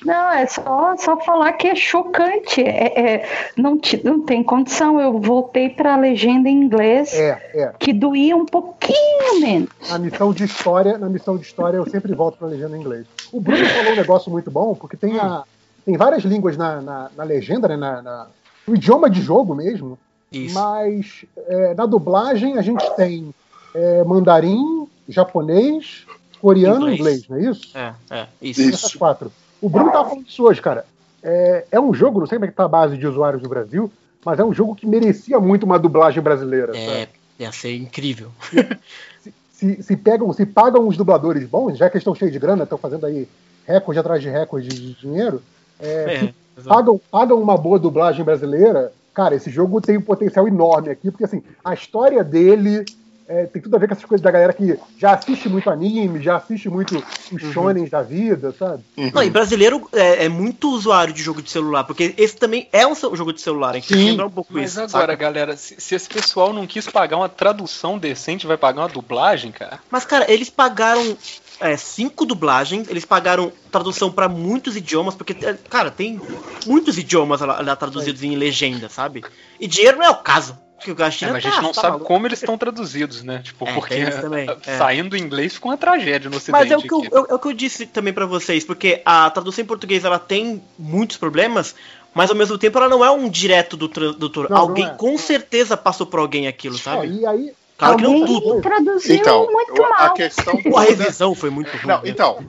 Não, 0.05 0.31
é 0.33 0.47
só, 0.47 0.97
só 0.97 1.17
falar 1.20 1.53
que 1.55 1.67
é 1.69 1.75
chocante. 1.75 2.62
É, 2.62 3.15
é, 3.15 3.28
não, 3.57 3.77
te- 3.78 4.01
não 4.05 4.20
tem 4.20 4.43
condição. 4.43 5.01
Eu 5.01 5.19
voltei 5.20 5.69
para 5.69 5.95
a 5.95 5.97
legenda 5.97 6.49
em 6.49 6.57
inglês, 6.62 7.12
É, 7.12 7.51
é. 7.55 7.73
que 7.78 7.93
doía 7.93 8.36
um 8.36 8.47
pouquinho 8.47 9.41
menos. 9.41 9.69
Na 9.91 9.99
missão 9.99 10.33
de 10.33 10.45
história, 10.45 10.97
na 10.97 11.09
missão 11.09 11.36
de 11.36 11.45
história, 11.45 11.77
eu 11.77 11.86
sempre 11.91 12.15
volto 12.15 12.39
para 12.39 12.47
a 12.47 12.51
legenda 12.51 12.77
em 12.77 12.81
inglês. 12.81 13.07
O 13.33 13.41
Bruno 13.41 13.65
falou 13.67 13.93
um 13.93 13.97
negócio 13.97 14.31
muito 14.31 14.51
bom, 14.51 14.75
porque 14.75 14.97
tem, 14.97 15.19
a, 15.19 15.43
tem 15.85 15.97
várias 15.97 16.23
línguas 16.23 16.57
na, 16.57 16.81
na, 16.81 17.11
na 17.17 17.25
legenda, 17.25 17.67
né? 17.69 17.77
Na, 17.77 18.01
na- 18.03 18.27
no 18.67 18.75
idioma 18.75 19.09
de 19.11 19.20
jogo 19.23 19.55
mesmo. 19.55 19.99
isso. 20.33 20.55
Mas 20.55 21.25
é, 21.49 21.75
na 21.75 21.86
dublagem 21.86 22.59
a 22.59 22.62
gente 22.62 22.89
tem 22.97 23.33
é, 23.76 24.02
mandarim, 24.05 24.88
japonês, 25.06 26.06
coreano, 26.40 26.90
Inglês. 26.90 27.24
inglês, 27.24 27.28
não 27.28 27.36
é 27.36 27.50
isso? 27.50 27.76
É, 27.76 27.94
é, 28.10 28.26
isso. 28.40 28.62
Essas 28.62 28.94
quatro. 28.94 29.30
O 29.60 29.68
Bruno 29.68 29.92
tava 29.92 30.08
falando 30.08 30.26
isso 30.26 30.42
hoje, 30.44 30.62
cara. 30.62 30.86
É, 31.22 31.66
é 31.72 31.80
um 31.80 31.92
jogo, 31.92 32.20
não 32.20 32.26
sei 32.26 32.38
como 32.38 32.46
é 32.46 32.48
que 32.48 32.55
tá 32.55 32.64
a 32.64 32.68
base 32.68 32.96
de 32.96 33.06
usuários 33.06 33.42
do 33.42 33.48
Brasil, 33.48 33.92
mas 34.24 34.38
é 34.38 34.44
um 34.44 34.55
jogo 34.55 34.74
que 34.74 34.86
merecia 34.86 35.38
muito 35.38 35.64
uma 35.64 35.78
dublagem 35.78 36.22
brasileira. 36.22 36.72
sabe? 36.72 36.86
É, 36.86 37.08
ia 37.38 37.52
ser 37.52 37.76
incrível. 37.76 38.30
se, 39.52 39.82
se 39.82 39.96
pegam, 39.96 40.32
se 40.32 40.46
pagam 40.46 40.88
os 40.88 40.96
dubladores 40.96 41.46
bons, 41.46 41.76
já 41.76 41.90
que 41.90 41.96
eles 41.96 42.02
estão 42.02 42.14
cheios 42.14 42.32
de 42.32 42.38
grana, 42.38 42.64
estão 42.64 42.78
fazendo 42.78 43.05
aí 43.05 43.28
recorde 43.66 43.98
atrás 43.98 44.22
de 44.22 44.28
recorde 44.30 44.68
de 44.68 44.94
dinheiro, 44.94 45.42
é, 45.78 45.86
É, 45.86 46.34
se 46.60 46.66
pagam, 46.66 47.00
pagam 47.10 47.40
uma 47.42 47.58
boa 47.58 47.78
dublagem 47.78 48.24
brasileira, 48.24 48.92
cara, 49.12 49.34
esse 49.34 49.50
jogo 49.50 49.80
tem 49.80 49.98
um 49.98 50.02
potencial 50.02 50.46
enorme 50.48 50.90
aqui, 50.90 51.10
porque 51.10 51.24
assim, 51.24 51.42
a 51.64 51.74
história 51.74 52.22
dele 52.22 52.84
é, 53.28 53.46
tem 53.46 53.60
tudo 53.60 53.74
a 53.74 53.78
ver 53.78 53.88
com 53.88 53.94
essas 53.94 54.05
coisas 54.05 54.22
da 54.22 54.30
galera 54.30 54.52
que 54.52 54.78
já 54.96 55.12
assiste 55.14 55.48
muito 55.48 55.68
anime, 55.68 56.22
já 56.22 56.36
assiste 56.36 56.68
muito 56.68 57.02
os 57.32 57.42
Uhum. 57.42 57.52
shonens 57.52 57.90
da 57.90 58.02
vida, 58.02 58.55
sabe? 58.58 58.84
Não, 59.12 59.22
e 59.22 59.30
brasileiro 59.30 59.88
é, 59.92 60.26
é 60.26 60.28
muito 60.28 60.70
usuário 60.70 61.12
de 61.12 61.22
jogo 61.22 61.42
de 61.42 61.50
celular, 61.50 61.84
porque 61.84 62.14
esse 62.16 62.36
também 62.36 62.68
é 62.72 62.86
um 62.86 62.94
jogo 62.94 63.32
de 63.32 63.40
celular, 63.40 63.74
hein? 63.74 63.82
Tem 63.86 63.96
que 63.96 64.05
lembrar 64.05 64.26
um 64.26 64.30
pouco 64.30 64.52
Mas 64.52 64.70
isso. 64.70 64.80
agora, 64.80 65.12
saca? 65.12 65.16
galera, 65.16 65.56
se, 65.56 65.74
se 65.78 65.94
esse 65.94 66.08
pessoal 66.08 66.52
não 66.52 66.66
quis 66.66 66.86
pagar 66.86 67.16
uma 67.16 67.28
tradução 67.28 67.98
decente, 67.98 68.46
vai 68.46 68.56
pagar 68.56 68.82
uma 68.82 68.88
dublagem, 68.88 69.50
cara? 69.50 69.80
Mas, 69.90 70.05
cara, 70.05 70.30
eles 70.30 70.48
pagaram 70.48 71.16
é, 71.60 71.76
cinco 71.76 72.24
dublagens, 72.24 72.88
eles 72.88 73.05
pagaram 73.05 73.50
tradução 73.72 74.10
pra 74.12 74.28
muitos 74.28 74.76
idiomas, 74.76 75.14
porque, 75.14 75.36
é, 75.44 75.55
cara, 75.68 75.90
tem 75.90 76.20
muitos 76.64 76.96
idiomas 76.98 77.40
lá, 77.40 77.60
lá 77.60 77.76
traduzidos 77.76 78.22
em 78.22 78.36
legenda, 78.36 78.88
sabe? 78.88 79.24
E 79.58 79.66
dinheiro 79.66 79.98
não 79.98 80.05
é 80.05 80.10
o 80.10 80.16
caso. 80.16 80.56
Porque 80.84 81.02
a 81.02 81.06
É, 81.06 81.10
China 81.10 81.32
mas 81.32 81.44
a 81.44 81.48
tá- 81.48 81.55
gente 81.55 81.62
não 81.64 81.72
tá 81.72 81.80
sabe 81.80 81.92
maluco. 81.92 82.06
como 82.06 82.26
eles 82.26 82.38
estão 82.40 82.58
traduzidos, 82.58 83.22
né? 83.22 83.40
Tipo, 83.42 83.66
É, 83.66 83.72
porque 83.72 83.94
é. 83.94 84.76
saindo 84.78 85.16
em 85.16 85.20
inglês 85.22 85.55
ficou 85.55 85.70
uma 85.72 85.78
tragédia 85.78 86.28
no 86.30 86.36
ocidente. 86.36 86.52
Mas 86.60 86.70
é 86.70 86.76
o, 86.76 86.82
que 86.82 86.94
eu, 86.94 87.26
é 87.30 87.34
o 87.34 87.38
que 87.38 87.48
eu 87.48 87.52
disse 87.52 87.86
também 87.86 88.12
pra 88.12 88.26
vocês, 88.26 88.64
porque 88.64 89.00
a 89.05 89.30
tradução 89.30 89.62
em 89.62 89.66
português 89.66 90.05
ela 90.05 90.18
tem 90.18 90.62
muitos 90.78 91.16
problemas, 91.16 91.74
mas 92.14 92.30
ao 92.30 92.36
mesmo 92.36 92.58
tempo 92.58 92.76
ela 92.78 92.88
não 92.88 93.05
é 93.05 93.10
um 93.10 93.28
direto 93.28 93.76
do 93.76 93.88
tradutor. 93.88 94.48
Não, 94.50 94.56
não 94.56 94.62
alguém 94.64 94.86
é. 94.86 94.90
com 94.90 95.16
certeza 95.16 95.76
passou 95.76 96.06
por 96.06 96.20
alguém 96.20 96.46
aquilo, 96.46 96.76
sabe? 96.78 97.08
e 97.08 97.26
aí, 97.26 97.52
Claro 97.78 97.96
que 97.98 98.02
não 98.05 98.12
Alguém 98.14 98.26
tudo. 98.40 98.60
traduziu 98.62 99.16
Então, 99.16 99.52
muito 99.52 99.82
a 99.84 99.88
mal. 99.90 100.14
questão 100.14 100.55
A 100.58 100.62
toda. 100.62 100.80
revisão 100.80 101.34
foi 101.34 101.50
muito 101.50 101.70
ruim. 101.76 101.86
Não, 101.86 102.02
né? 102.02 102.08
então. 102.08 102.42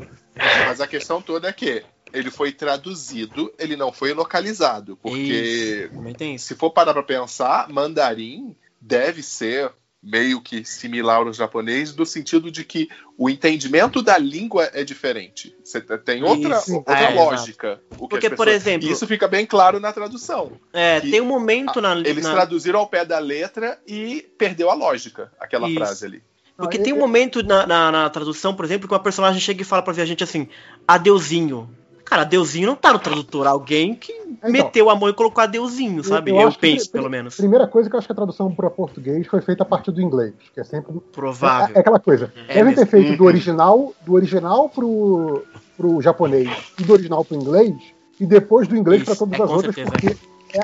Mas 0.65 0.80
a 0.80 0.88
questão 0.88 1.22
toda 1.22 1.49
é 1.49 1.51
que 1.53 1.83
ele 2.14 2.32
foi 2.32 2.52
traduzido, 2.52 3.53
ele 3.60 3.76
não 3.76 3.92
foi 3.92 4.14
localizado. 4.14 4.98
Porque 5.02 5.90
Isso, 6.36 6.45
se 6.48 6.56
for 6.56 6.69
parar 6.72 6.94
pra 6.94 7.03
pensar, 7.03 7.69
mandarim 7.69 8.56
deve 8.82 9.22
ser 9.24 9.72
meio 10.02 10.40
que 10.40 10.64
similar 10.64 11.18
ao 11.18 11.34
japonês, 11.34 11.94
no 11.94 12.06
sentido 12.06 12.50
de 12.52 12.64
que 12.64 12.88
o 13.18 13.30
entendimento 13.30 14.02
da 14.02 14.18
língua 14.18 14.69
é 14.74 14.84
diferente. 14.84 15.53
Você 15.64 15.82
tem 15.82 16.24
outra, 16.24 16.60
Isso. 16.60 16.76
outra 16.76 17.00
É, 17.00 17.10
lógica. 17.14 17.82
O 17.98 18.08
que 18.08 18.10
Porque, 18.10 18.27
as 18.27 18.34
por 18.36 18.45
pessoas- 18.45 18.61
exemplo- 18.68 18.88
e 18.88 18.92
Isso 18.92 19.08
fica 19.08 19.27
bem 19.27 19.45
claro 19.45 19.80
na 19.80 19.92
tradução. 19.92 20.53
É, 20.72 21.02
tem 21.02 21.19
um 21.19 21.26
momento 21.26 21.82
na, 21.82 21.98
Eles 21.98 22.24
na- 22.24 22.32
traduziram 22.32 22.80
ao 22.80 22.88
pé 22.88 23.03
da 23.03 23.18
letra 23.19 23.80
e 23.88 24.22
perdeu 24.38 24.69
a 24.69 24.76
lógica, 24.76 25.32
aquela 25.40 25.68
Isso. 25.68 25.77
frase 25.80 26.06
ali. 26.06 26.24
Porque 26.56 26.80
tem 26.80 26.94
um 26.94 27.00
momento 27.00 27.44
na, 27.44 27.68
na, 27.68 27.92
na 27.92 28.10
tradução, 28.10 28.56
por 28.56 28.66
exemplo, 28.66 28.88
que 28.88 28.94
uma 28.94 29.00
personagem 29.03 29.40
chega 29.42 29.61
e 29.61 29.66
fala 29.66 29.82
pra 29.84 29.94
ver 29.94 30.03
a 30.03 30.06
gente 30.06 30.24
assim, 30.24 30.48
adeuzinho. 30.88 31.69
Cara, 32.10 32.22
adeuzinho 32.22 32.68
não 32.68 32.76
tá 32.76 32.94
no 32.94 33.00
tradutor, 33.00 33.45
alguém 33.48 33.94
que 33.94 34.14
Então. 34.14 34.50
meteu 34.50 34.90
a 34.90 34.95
mão 34.95 35.10
e 35.10 35.14
colocou 35.14 35.44
adeuzinho, 35.44 36.02
sabe? 36.03 36.32
Eu, 36.32 36.40
eu 36.40 36.52
que 36.52 36.58
penso, 36.60 36.90
pri- 36.90 37.00
pelo 37.02 37.10
menos. 37.10 37.36
primeira 37.36 37.68
coisa 37.68 37.90
que 37.90 37.95
eu 37.95 37.98
acho 37.98 38.08
que 38.08 38.14
a 38.14 38.16
tradução 38.16 38.53
para 38.56 38.69
português 38.69 39.27
foi 39.27 39.42
feita 39.42 39.64
a 39.64 39.66
partir 39.66 39.92
do 39.92 40.02
inglês, 40.02 40.34
que 40.53 40.60
é 40.60 40.64
sempre 40.64 40.94
Provável. 41.11 41.76
É, 41.76 41.77
é 41.77 41.82
aquela 41.82 42.00
coisa. 42.00 42.32
É 42.48 42.53
Devem 42.56 42.74
ter 42.74 42.82
mesmo. 42.82 42.92
feito 42.92 43.18
do 43.18 43.24
Uhum. 43.24 43.27
original, 43.27 43.94
do 44.06 44.14
original 44.14 44.69
pro, 44.69 45.44
pro 45.76 46.02
japonês 46.02 46.50
e 46.80 46.84
do 46.86 46.94
original 46.94 47.26
pro 47.26 47.36
inglês, 47.36 47.76
e 48.19 48.26
depois 48.26 48.68
do 48.69 48.77
inglês 48.77 49.03
para 49.03 49.16
todas 49.16 49.38
é, 49.38 49.44
as 49.44 49.50
com 49.50 49.56
outras, 49.58 49.76
certeza, 49.76 49.92
porque 50.00 50.18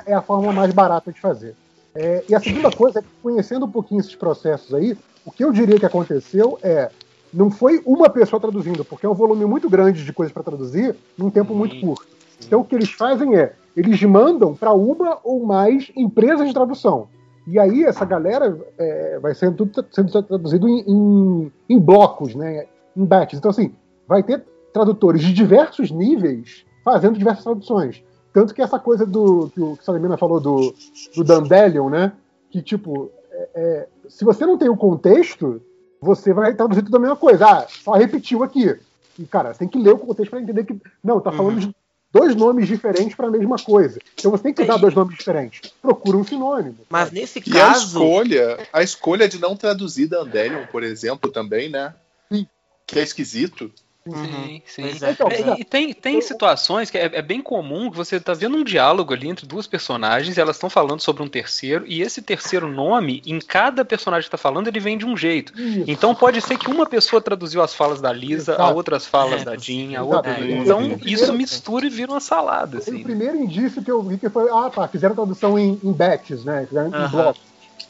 é, 0.07 0.11
é 0.11 0.13
a 0.13 0.21
forma 0.21 0.53
mais 0.53 0.71
barata 0.73 1.11
de 1.11 1.19
fazer. 1.19 1.55
É, 1.93 2.23
e 2.29 2.33
a 2.33 2.39
segunda 2.39 2.71
coisa 2.71 2.99
é 2.99 3.01
que, 3.01 3.09
conhecendo 3.21 3.65
um 3.65 3.69
pouquinho 3.71 3.99
esses 3.99 4.15
processos 4.15 4.73
aí, 4.73 4.97
o 5.25 5.31
que 5.31 5.43
eu 5.43 5.51
diria 5.51 5.77
que 5.77 5.85
aconteceu 5.85 6.57
é. 6.63 6.89
Não 7.33 7.49
foi 7.49 7.81
uma 7.85 8.09
pessoa 8.09 8.39
traduzindo, 8.39 8.85
porque 8.85 9.05
é 9.05 9.09
um 9.09 9.15
volume 9.15 9.45
muito 9.45 9.69
grande 9.69 10.05
de 10.05 10.13
coisas 10.13 10.31
para 10.31 10.43
traduzir 10.43 10.95
num 11.17 11.29
tempo 11.29 11.53
muito 11.55 11.79
curto. 11.79 12.05
Então 12.45 12.61
o 12.61 12.65
que 12.65 12.75
eles 12.75 12.91
fazem 12.91 13.35
é, 13.35 13.53
eles 13.75 14.01
mandam 14.03 14.53
para 14.53 14.71
uma 14.73 15.17
ou 15.23 15.45
mais 15.45 15.91
empresas 15.95 16.47
de 16.47 16.53
tradução. 16.53 17.07
E 17.47 17.59
aí 17.59 17.83
essa 17.83 18.05
galera 18.05 18.57
é, 18.77 19.19
vai 19.19 19.33
sendo, 19.33 19.65
tudo 19.65 19.85
sendo 19.91 20.23
traduzido 20.23 20.67
em, 20.67 20.81
em, 20.87 21.51
em 21.69 21.79
blocos, 21.79 22.35
né? 22.35 22.67
Em 22.95 23.03
batches. 23.03 23.39
Então, 23.39 23.51
assim, 23.51 23.73
vai 24.07 24.23
ter 24.23 24.43
tradutores 24.71 25.21
de 25.21 25.33
diversos 25.33 25.91
níveis 25.91 26.65
fazendo 26.83 27.17
diversas 27.17 27.43
traduções. 27.43 28.03
Tanto 28.31 28.53
que 28.53 28.61
essa 28.61 28.79
coisa 28.79 29.05
do 29.05 29.49
que 29.53 29.61
o 29.61 29.77
Salimena 29.81 30.17
falou 30.17 30.39
do, 30.39 30.73
do 31.15 31.23
Dandelion, 31.23 31.89
né? 31.89 32.13
Que, 32.49 32.61
tipo, 32.61 33.11
é, 33.31 33.49
é, 33.55 33.87
se 34.07 34.23
você 34.23 34.45
não 34.45 34.57
tem 34.57 34.69
o 34.69 34.77
contexto, 34.77 35.61
você 36.03 36.33
vai 36.33 36.53
traduzir 36.53 36.83
tudo 36.83 36.97
a 36.97 36.99
mesma 36.99 37.15
coisa. 37.15 37.45
Ah, 37.47 37.67
só 37.67 37.93
repetiu 37.93 38.43
aqui. 38.43 38.77
E, 39.17 39.25
cara, 39.25 39.53
você 39.53 39.59
tem 39.59 39.67
que 39.67 39.77
ler 39.77 39.93
o 39.93 39.97
contexto 39.99 40.31
para 40.31 40.41
entender 40.41 40.65
que. 40.65 40.75
Não, 41.03 41.19
tá 41.19 41.31
falando 41.31 41.59
de 41.59 41.75
dois 42.11 42.35
nomes 42.35 42.67
diferentes 42.67 43.15
para 43.15 43.27
a 43.27 43.31
mesma 43.31 43.57
coisa. 43.57 43.99
Então 44.15 44.29
você 44.31 44.43
tem 44.43 44.53
que 44.53 44.61
usar 44.61 44.77
dois 44.77 44.93
nomes 44.93 45.17
diferentes. 45.17 45.71
Procura 45.81 46.17
um 46.17 46.23
sinônimo. 46.23 46.77
Mas 46.89 47.11
nesse 47.11 47.39
E 47.45 47.51
a 47.57 47.67
caso. 47.69 47.87
escolha, 47.87 48.59
a 48.71 48.83
escolha 48.83 49.27
de 49.27 49.39
não 49.39 49.55
traduzir 49.55 50.07
Dandelion, 50.07 50.65
por 50.71 50.83
exemplo, 50.83 51.31
também, 51.31 51.69
né? 51.69 51.93
Sim. 52.31 52.47
Que 52.85 52.99
é 52.99 53.03
esquisito. 53.03 53.71
Sim, 54.05 54.61
sim. 54.65 54.81
Pois 54.81 55.01
é. 55.01 55.11
Então, 55.11 55.27
É, 55.29 55.61
e 55.61 55.63
tem, 55.63 55.93
tem 55.93 56.19
situações 56.19 56.89
que 56.89 56.97
é, 56.97 57.09
é 57.13 57.21
bem 57.21 57.41
comum 57.41 57.89
que 57.89 57.95
você 57.95 58.19
tá 58.19 58.33
vendo 58.33 58.57
um 58.57 58.63
diálogo 58.63 59.13
ali 59.13 59.29
entre 59.29 59.45
duas 59.45 59.65
personagens 59.65 60.35
e 60.35 60.41
elas 60.41 60.57
estão 60.57 60.69
falando 60.69 60.99
sobre 60.99 61.23
um 61.23 61.27
terceiro, 61.27 61.85
e 61.87 62.01
esse 62.01 62.21
terceiro 62.21 62.67
nome, 62.67 63.21
em 63.25 63.39
cada 63.39 63.85
personagem 63.85 64.25
que 64.25 64.31
tá 64.31 64.37
falando, 64.37 64.67
ele 64.67 64.79
vem 64.81 64.97
de 64.97 65.05
um 65.05 65.15
jeito. 65.15 65.57
Isso. 65.57 65.85
Então 65.87 66.13
pode 66.13 66.41
ser 66.41 66.57
que 66.57 66.69
uma 66.69 66.85
pessoa 66.85 67.21
traduziu 67.21 67.61
as 67.61 67.73
falas 67.73 68.01
da 68.01 68.11
Lisa, 68.11 68.53
a 68.53 68.55
Exato. 68.55 68.75
outra 68.75 68.97
as 68.97 69.05
falas 69.05 69.41
É, 69.41 69.45
da 69.45 69.55
Jean, 69.55 69.97
a 69.97 70.03
outra. 70.03 70.31
É, 70.37 70.51
então 70.51 70.81
é. 70.81 70.97
isso 71.05 71.33
mistura 71.33 71.85
e 71.85 71.89
vira 71.89 72.11
uma 72.11 72.19
salada, 72.19 72.81
Foi 72.81 72.93
o 72.93 72.95
assim. 72.97 73.03
primeiro 73.03 73.37
indício 73.37 73.81
que 73.81 73.89
eu 73.89 74.03
vi 74.03 74.17
que 74.17 74.29
foi, 74.29 74.49
ah, 74.51 74.69
tá, 74.69 74.85
fizeram 74.89 75.15
tradução 75.15 75.57
em, 75.57 75.79
em 75.81 75.93
batches, 75.93 76.43
né? 76.43 76.65
Fizeram 76.67 76.89
em 76.89 76.93
Aham. 76.93 77.09
blocos. 77.09 77.41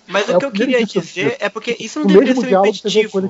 Mas 0.08 0.30
É 0.30 0.36
o 0.36 0.40
que 0.40 0.46
eu 0.46 0.52
queria 0.52 0.86
dizer 0.86 1.38
é 1.40 1.50
porque 1.50 1.76
isso 1.80 2.00
não 2.00 2.06
deveria 2.06 2.36
ser 2.36 3.18
um 3.18 3.30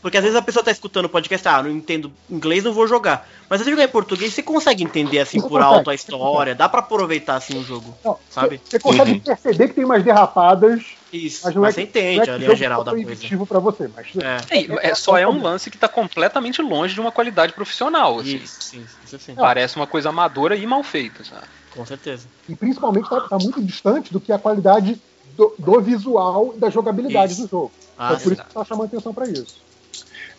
Porque 0.00 0.16
às 0.16 0.22
vezes 0.22 0.36
a 0.36 0.42
pessoa 0.42 0.64
tá 0.64 0.70
escutando 0.70 1.04
o 1.06 1.08
podcast, 1.10 1.46
ah, 1.48 1.62
não 1.62 1.70
entendo 1.70 2.10
inglês, 2.28 2.64
não 2.64 2.72
vou 2.72 2.86
jogar. 2.86 3.28
Mas 3.48 3.58
se 3.58 3.64
você 3.64 3.70
jogar 3.70 3.84
em 3.84 3.88
português, 3.88 4.32
você 4.32 4.42
consegue 4.42 4.82
entender 4.82 5.18
assim 5.18 5.38
Você 5.38 5.48
por 5.48 5.60
consegue, 5.60 5.74
alto 5.76 5.90
a 5.90 5.94
história, 5.94 6.54
dá 6.54 6.68
pra 6.68 6.80
aproveitar 6.80 7.36
assim 7.36 7.58
o 7.58 7.62
jogo. 7.62 7.96
Não, 8.04 8.18
Sabe? 8.30 8.56
Você, 8.58 8.70
você 8.70 8.78
consegue 8.78 9.12
Uhum. 9.12 9.20
perceber 9.20 9.68
que 9.68 9.74
tem 9.74 9.84
umas 9.84 10.02
derrapadas, 10.02 10.82
Isso, 11.12 11.44
mas 11.44 11.54
mas, 11.54 11.54
não 11.54 11.66
é 11.66 11.72
você 11.72 11.82
entende 11.82 12.20
é 12.20 12.24
que 12.24 12.30
a 12.30 12.36
linha 12.38 12.56
geral 12.56 12.82
da 12.82 12.92
coisa. 12.92 13.46
pra 13.46 13.58
você, 13.58 13.88
mas 13.88 14.08
É, 14.16 14.86
É, 14.86 14.90
é, 14.90 14.94
só 14.94 15.18
é 15.18 15.28
um 15.28 15.42
lance 15.42 15.70
que 15.70 15.76
tá 15.78 15.88
completamente 15.88 16.62
longe 16.62 16.94
de 16.94 17.00
uma 17.00 17.12
qualidade 17.12 17.52
profissional, 17.52 18.18
assim. 18.18 18.36
isso, 18.36 18.62
sim, 18.62 18.84
isso 19.04 19.18
sim, 19.18 19.34
Parece 19.34 19.76
uma 19.76 19.86
coisa 19.86 20.08
amadora 20.08 20.56
e 20.56 20.66
mal 20.66 20.82
feita, 20.82 21.22
sabe? 21.24 21.46
com 21.70 21.86
certeza. 21.86 22.28
e 22.48 22.56
principalmente 22.56 23.08
tá, 23.08 23.20
tá 23.20 23.38
muito 23.38 23.62
distante 23.62 24.12
do 24.12 24.20
que 24.20 24.32
a 24.32 24.38
qualidade 24.38 25.00
do, 25.36 25.54
do 25.58 25.80
visual 25.80 26.54
e 26.56 26.60
da 26.60 26.68
jogabilidade 26.68 27.32
Isso. 27.32 27.42
do 27.42 27.48
jogo. 27.48 27.72
Ah, 27.96 28.14
é 28.14 28.16
por 28.16 28.28
sim. 28.28 28.32
isso 28.32 28.44
que 28.44 28.54
tá 28.54 28.64
chamando 28.64 28.86
atenção 28.86 29.14
pra 29.14 29.26
isso. 29.28 29.69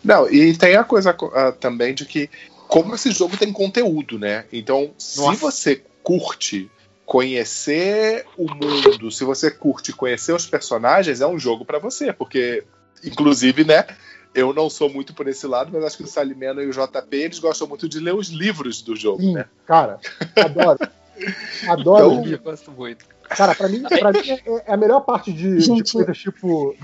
Não, 0.04 0.28
e 0.30 0.56
tem 0.56 0.76
a 0.76 0.84
coisa 0.84 1.16
ah, 1.34 1.52
também 1.52 1.94
de 1.94 2.04
que, 2.04 2.28
como 2.68 2.94
esse 2.94 3.12
jogo 3.12 3.36
tem 3.36 3.52
conteúdo, 3.52 4.18
né? 4.18 4.44
Então, 4.52 4.92
se 4.98 5.20
Nossa. 5.20 5.38
você 5.38 5.82
curte 6.02 6.70
conhecer 7.04 8.24
o 8.36 8.46
mundo, 8.52 9.10
se 9.10 9.24
você 9.24 9.50
curte 9.50 9.92
conhecer 9.92 10.32
os 10.32 10.46
personagens, 10.46 11.20
é 11.20 11.26
um 11.26 11.38
jogo 11.38 11.64
pra 11.64 11.78
você, 11.78 12.12
porque, 12.12 12.64
inclusive, 13.04 13.64
né? 13.64 13.86
Eu 14.34 14.54
não 14.54 14.70
sou 14.70 14.88
muito 14.88 15.12
por 15.12 15.28
esse 15.28 15.46
lado, 15.46 15.70
mas 15.72 15.84
acho 15.84 15.98
que 15.98 16.04
o 16.04 16.06
Salimeno 16.06 16.62
e 16.62 16.66
o 16.66 16.72
JP 16.72 17.16
eles 17.16 17.38
gostam 17.38 17.68
muito 17.68 17.86
de 17.86 18.00
ler 18.00 18.14
os 18.14 18.28
livros 18.28 18.80
do 18.80 18.96
jogo, 18.96 19.20
Sim, 19.20 19.34
né? 19.34 19.44
cara, 19.66 20.00
adoro. 20.36 20.78
adoro 21.68 22.14
Então. 22.14 22.26
Eu 22.26 22.38
gosto 22.38 22.70
muito. 22.70 23.04
Cara, 23.28 23.54
pra 23.54 23.68
mim, 23.68 23.82
pra 23.82 24.12
mim 24.12 24.30
é, 24.30 24.62
é 24.66 24.72
a 24.72 24.76
melhor 24.76 25.00
parte 25.00 25.32
de, 25.32 25.58
de 25.58 25.92
coisas 25.92 26.16
tipo, 26.16 26.74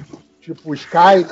tipo 0.41 0.75
Sky, 0.75 1.25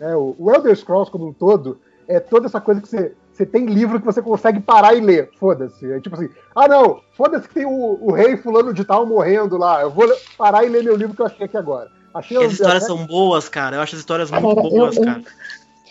né, 0.00 0.14
o, 0.16 0.34
o 0.38 0.52
Elder 0.54 0.76
Scrolls 0.76 1.10
como 1.10 1.26
um 1.28 1.32
todo, 1.32 1.78
é 2.08 2.20
toda 2.20 2.46
essa 2.46 2.60
coisa 2.60 2.80
que 2.80 2.88
você, 2.88 3.12
você 3.32 3.44
tem 3.44 3.66
livro 3.66 3.98
que 3.98 4.06
você 4.06 4.22
consegue 4.22 4.60
parar 4.60 4.94
e 4.94 5.00
ler. 5.00 5.30
Foda-se. 5.38 5.90
É 5.92 6.00
tipo 6.00 6.14
assim, 6.16 6.28
ah 6.54 6.68
não, 6.68 7.00
foda-se 7.16 7.48
que 7.48 7.54
tem 7.54 7.66
o, 7.66 7.98
o 8.00 8.12
rei 8.12 8.36
fulano 8.36 8.72
de 8.72 8.84
tal 8.84 9.04
morrendo 9.06 9.56
lá. 9.56 9.82
Eu 9.82 9.90
vou 9.90 10.06
parar 10.38 10.64
e 10.64 10.68
ler 10.68 10.82
meu 10.84 10.96
livro 10.96 11.14
que 11.16 11.22
eu 11.22 11.26
achei 11.26 11.44
aqui 11.46 11.56
agora. 11.56 11.90
Achei 12.14 12.36
E 12.38 12.44
as 12.44 12.52
histórias 12.52 12.84
biblioteca- 12.84 12.98
são 12.98 13.06
boas, 13.06 13.48
cara. 13.48 13.76
Eu 13.76 13.80
acho 13.82 13.94
as 13.94 14.00
histórias 14.00 14.30
muito 14.30 14.54
Cara, 14.54 14.66
eu- 14.66 14.70
boas, 14.70 14.96
eu- 14.96 15.04
cara. 15.04 15.22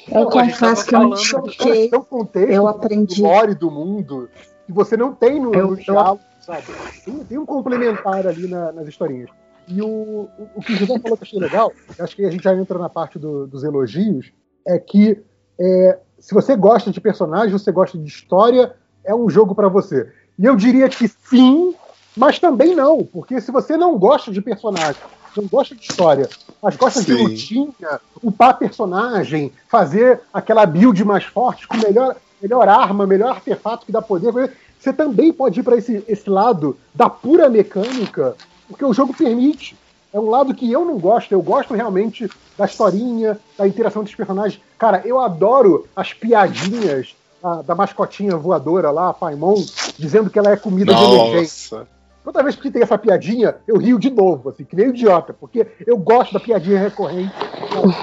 Eu 0.07 0.13
tava 0.13 0.29
confesso 0.31 0.85
que 0.85 0.95
eu 0.95 1.09
me 1.09 1.17
choquei. 1.17 1.89
Um 1.93 2.01
contexto 2.01 2.51
Eu 2.51 2.61
do 2.63 2.67
aprendi. 2.69 3.21
lore 3.21 3.55
do 3.55 3.71
mundo 3.71 4.29
que 4.65 4.71
você 4.71 4.95
não 4.95 5.13
tem 5.13 5.39
no, 5.39 5.53
Eu- 5.53 5.67
no 5.67 5.73
eu- 5.73 5.75
diálogo, 5.77 6.21
sabe? 6.39 6.63
Tem, 7.03 7.13
tem 7.25 7.37
um 7.37 7.45
complementar 7.45 8.25
ali 8.27 8.47
na- 8.47 8.71
nas 8.71 8.87
historinhas. 8.87 9.29
E 9.67 9.81
o, 9.81 10.29
o, 10.55 10.61
que 10.61 10.73
o 10.73 10.77
José 10.77 10.99
falou 10.99 11.17
que 11.17 11.23
eu 11.23 11.27
achei 11.27 11.39
legal, 11.39 11.73
acho 11.99 12.15
que 12.15 12.25
a 12.25 12.29
gente 12.31 12.43
já 12.43 12.55
entra 12.55 12.77
na 12.77 12.89
parte 12.89 13.17
do- 13.17 13.47
dos 13.47 13.63
elogios, 13.63 14.31
é 14.67 14.77
que 14.77 15.23
é, 15.59 15.99
se 16.19 16.33
você 16.33 16.55
gosta 16.55 16.91
de 16.91 17.01
personagem, 17.01 17.51
você 17.51 17.71
gosta 17.71 17.97
de 17.97 18.07
história, 18.07 18.75
é 19.03 19.15
um 19.15 19.29
jogo 19.29 19.55
para 19.55 19.67
você. 19.67 20.11
E 20.37 20.45
eu 20.45 20.55
diria 20.55 20.89
que 20.89 21.07
sim, 21.07 21.73
mas 22.15 22.39
também 22.39 22.75
não, 22.75 23.03
porque 23.03 23.39
se 23.41 23.51
você 23.51 23.77
não 23.77 23.97
gosta 23.97 24.31
de 24.31 24.41
personagem, 24.41 25.01
não 25.35 25.45
gosta 25.47 25.75
de 25.75 25.81
história, 25.81 26.29
mas 26.61 26.75
gosta 26.75 27.01
de 27.01 27.13
Sim. 27.13 27.23
lutinha, 27.23 27.99
upar 28.23 28.57
personagem, 28.57 29.53
fazer 29.67 30.21
aquela 30.33 30.65
build 30.65 31.03
mais 31.03 31.23
forte 31.23 31.67
com 31.67 31.77
melhor, 31.77 32.15
melhor 32.41 32.67
arma, 32.67 33.05
melhor 33.05 33.29
artefato 33.31 33.85
que 33.85 33.91
dá 33.91 34.01
poder, 34.01 34.31
você 34.77 34.91
também 34.93 35.31
pode 35.31 35.59
ir 35.59 35.63
para 35.63 35.77
esse, 35.77 36.03
esse 36.07 36.29
lado 36.29 36.77
da 36.93 37.09
pura 37.09 37.49
mecânica, 37.49 38.35
porque 38.67 38.85
o 38.85 38.93
jogo 38.93 39.13
permite. 39.13 39.75
É 40.13 40.19
um 40.19 40.29
lado 40.29 40.53
que 40.53 40.71
eu 40.71 40.85
não 40.85 40.97
gosto, 40.97 41.31
eu 41.33 41.41
gosto 41.41 41.73
realmente 41.73 42.29
da 42.57 42.65
historinha, 42.65 43.37
da 43.57 43.67
interação 43.67 44.01
dos 44.01 44.15
personagens. 44.15 44.61
Cara, 44.77 45.01
eu 45.03 45.19
adoro 45.19 45.87
as 45.93 46.13
piadinhas 46.13 47.15
da, 47.41 47.61
da 47.61 47.75
mascotinha 47.75 48.37
voadora 48.37 48.91
lá, 48.91 49.09
a 49.09 49.13
Paimon, 49.13 49.61
dizendo 49.97 50.29
que 50.29 50.39
ela 50.39 50.51
é 50.51 50.55
comida 50.55 50.93
de 50.93 51.03
emergência. 51.03 51.79
Nossa. 51.79 51.95
Toda 52.23 52.41
vez 52.41 52.55
que 52.55 52.71
tem 52.71 52.81
essa 52.81 52.97
piadinha, 52.97 53.55
eu 53.67 53.77
rio 53.77 53.99
de 53.99 54.09
novo, 54.09 54.49
assim, 54.49 54.63
que 54.63 54.75
nem 54.75 54.89
idiota, 54.89 55.31
porque 55.31 55.67
eu 55.85 55.95
gosto 55.95 56.33
da 56.33 56.39
piadinha 56.39 56.79
recorrente. 56.79 57.31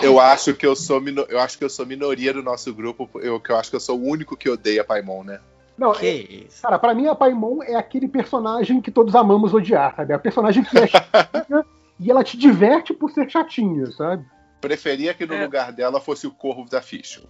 Eu 0.01 0.21
acho 0.21 0.55
que 0.55 0.65
eu 0.65 0.77
sou 0.77 1.03
eu 1.29 1.41
acho 1.41 1.59
que 1.59 1.65
eu 1.65 1.69
sou 1.69 1.85
minoria 1.85 2.33
do 2.33 2.41
nosso 2.41 2.73
grupo, 2.73 3.11
eu 3.21 3.41
que 3.41 3.51
eu 3.51 3.57
acho 3.57 3.71
que 3.71 3.75
eu 3.75 3.81
sou 3.81 3.99
o 3.99 4.05
único 4.07 4.37
que 4.37 4.49
odeia 4.49 4.85
Paimon, 4.85 5.25
né? 5.25 5.41
Não, 5.83 5.93
Que 5.93 6.07
é- 6.07 6.15
isso. 6.47 6.63
cara, 6.63 6.79
pra 6.79 6.95
mim 6.95 7.09
a 7.09 7.15
Paimon 7.15 7.61
é 7.63 7.75
aquele 7.75 8.07
personagem 8.07 8.81
que 8.81 8.91
todos 8.91 9.17
amamos 9.17 9.53
odiar, 9.53 9.95
sabe? 9.97 10.13
É 10.13 10.17
a 10.17 10.19
personagem 10.19 10.63
que 10.63 10.79
é 10.79 10.87
chatinha 10.87 11.65
e 11.99 12.09
ela 12.11 12.23
te 12.23 12.37
diverte 12.37 12.95
por 12.95 13.11
ser 13.11 13.29
chatinha, 13.29 13.87
sabe? 13.91 14.25
Preferia 14.61 15.13
que 15.13 15.27
no 15.27 15.35
É. 15.35 15.43
lugar 15.43 15.73
dela 15.73 16.01
fosse 16.01 16.25
o 16.27 16.31
Corvo 16.31 16.71
da 16.71 16.81
Ficha. 16.81 17.23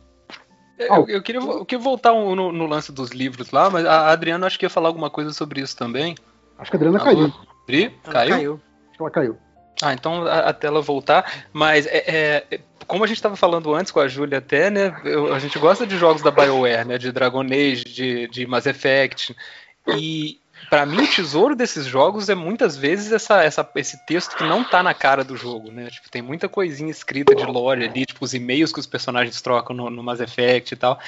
Eu, 0.79 1.09
eu 1.09 1.23
queria, 1.23 1.41
eu 1.41 1.65
queria 1.65 1.83
voltar 1.83 2.13
um- 2.13 2.35
no, 2.35 2.53
no 2.53 2.67
lance 2.67 2.93
dos 2.93 3.11
livros 3.11 3.51
lá, 3.53 3.71
mas 3.71 3.87
a 3.87 4.09
Adriana 4.11 4.47
acho 4.47 4.59
que 4.59 4.67
ia 4.67 4.71
falar 4.71 4.89
alguma 4.89 5.09
coisa 5.09 5.33
sobre 5.33 5.61
isso 5.63 5.75
também. 5.77 6.15
Acho 6.59 6.71
que 6.71 6.77
a 6.77 6.79
Adriana 6.79 6.99
Alô? 6.99 7.05
caiu. 7.07 7.33
Ela 8.05 8.13
Caiu? 8.13 8.31
caiu. 8.37 8.61
Acho 8.89 8.97
que 8.99 9.03
ela 9.03 9.11
caiu. 9.11 9.37
Ah, 9.83 9.93
então 9.93 10.27
a, 10.27 10.41
até 10.51 10.67
ela 10.69 10.81
voltar. 10.81 11.45
Mas 11.53 11.87
é, 11.87 12.45
é, 12.51 12.61
como 12.87 13.05
a 13.05 13.07
gente 13.07 13.17
estava 13.17 13.37
falando 13.37 13.75
antes 13.75 13.91
com 13.93 14.01
a 14.01 14.09
Júlia 14.09 14.39
até, 14.39 14.71
né? 14.71 14.95
eu- 15.05 15.35
a 15.35 15.39
gente 15.39 15.59
gosta 15.59 15.87
de 15.87 15.97
jogos 15.99 16.23
da 16.23 16.31
BioWare, 16.31 16.85
né? 16.87 16.99
De 16.99 17.11
Dragon 17.13 17.43
Age, 17.43 17.85
de, 17.85 18.29
de 18.29 18.47
Mass 18.47 18.67
Effect. 18.67 19.35
E 19.97 20.39
pra 20.71 20.87
mim 20.87 21.03
o 21.03 21.07
tesouro 21.07 21.57
desses 21.57 21.85
jogos 21.87 22.29
é 22.29 22.35
muitas 22.35 22.77
vezes 22.77 23.13
essa, 23.13 23.43
essa, 23.43 23.69
esse 23.77 24.05
texto 24.07 24.37
que 24.37 24.45
não 24.45 24.63
tá 24.63 24.83
na 24.83 24.95
cara 24.95 25.25
do 25.25 25.37
jogo, 25.37 25.71
né? 25.71 25.91
Tipo, 25.91 26.09
tem 26.11 26.23
muita 26.23 26.49
coisinha 26.49 26.91
escrita 26.91 27.35
de 27.35 27.45
lore 27.45 27.85
ali, 27.85 28.07
tipo 28.07 28.25
os 28.25 28.33
e-mails 28.35 28.73
que 28.73 28.81
os 28.81 28.87
personagens 28.87 29.41
trocam 29.43 29.75
no, 29.75 29.91
no 29.91 30.03
Mass 30.03 30.21
Effect 30.21 30.75
e 30.75 30.77
tal. 30.77 30.99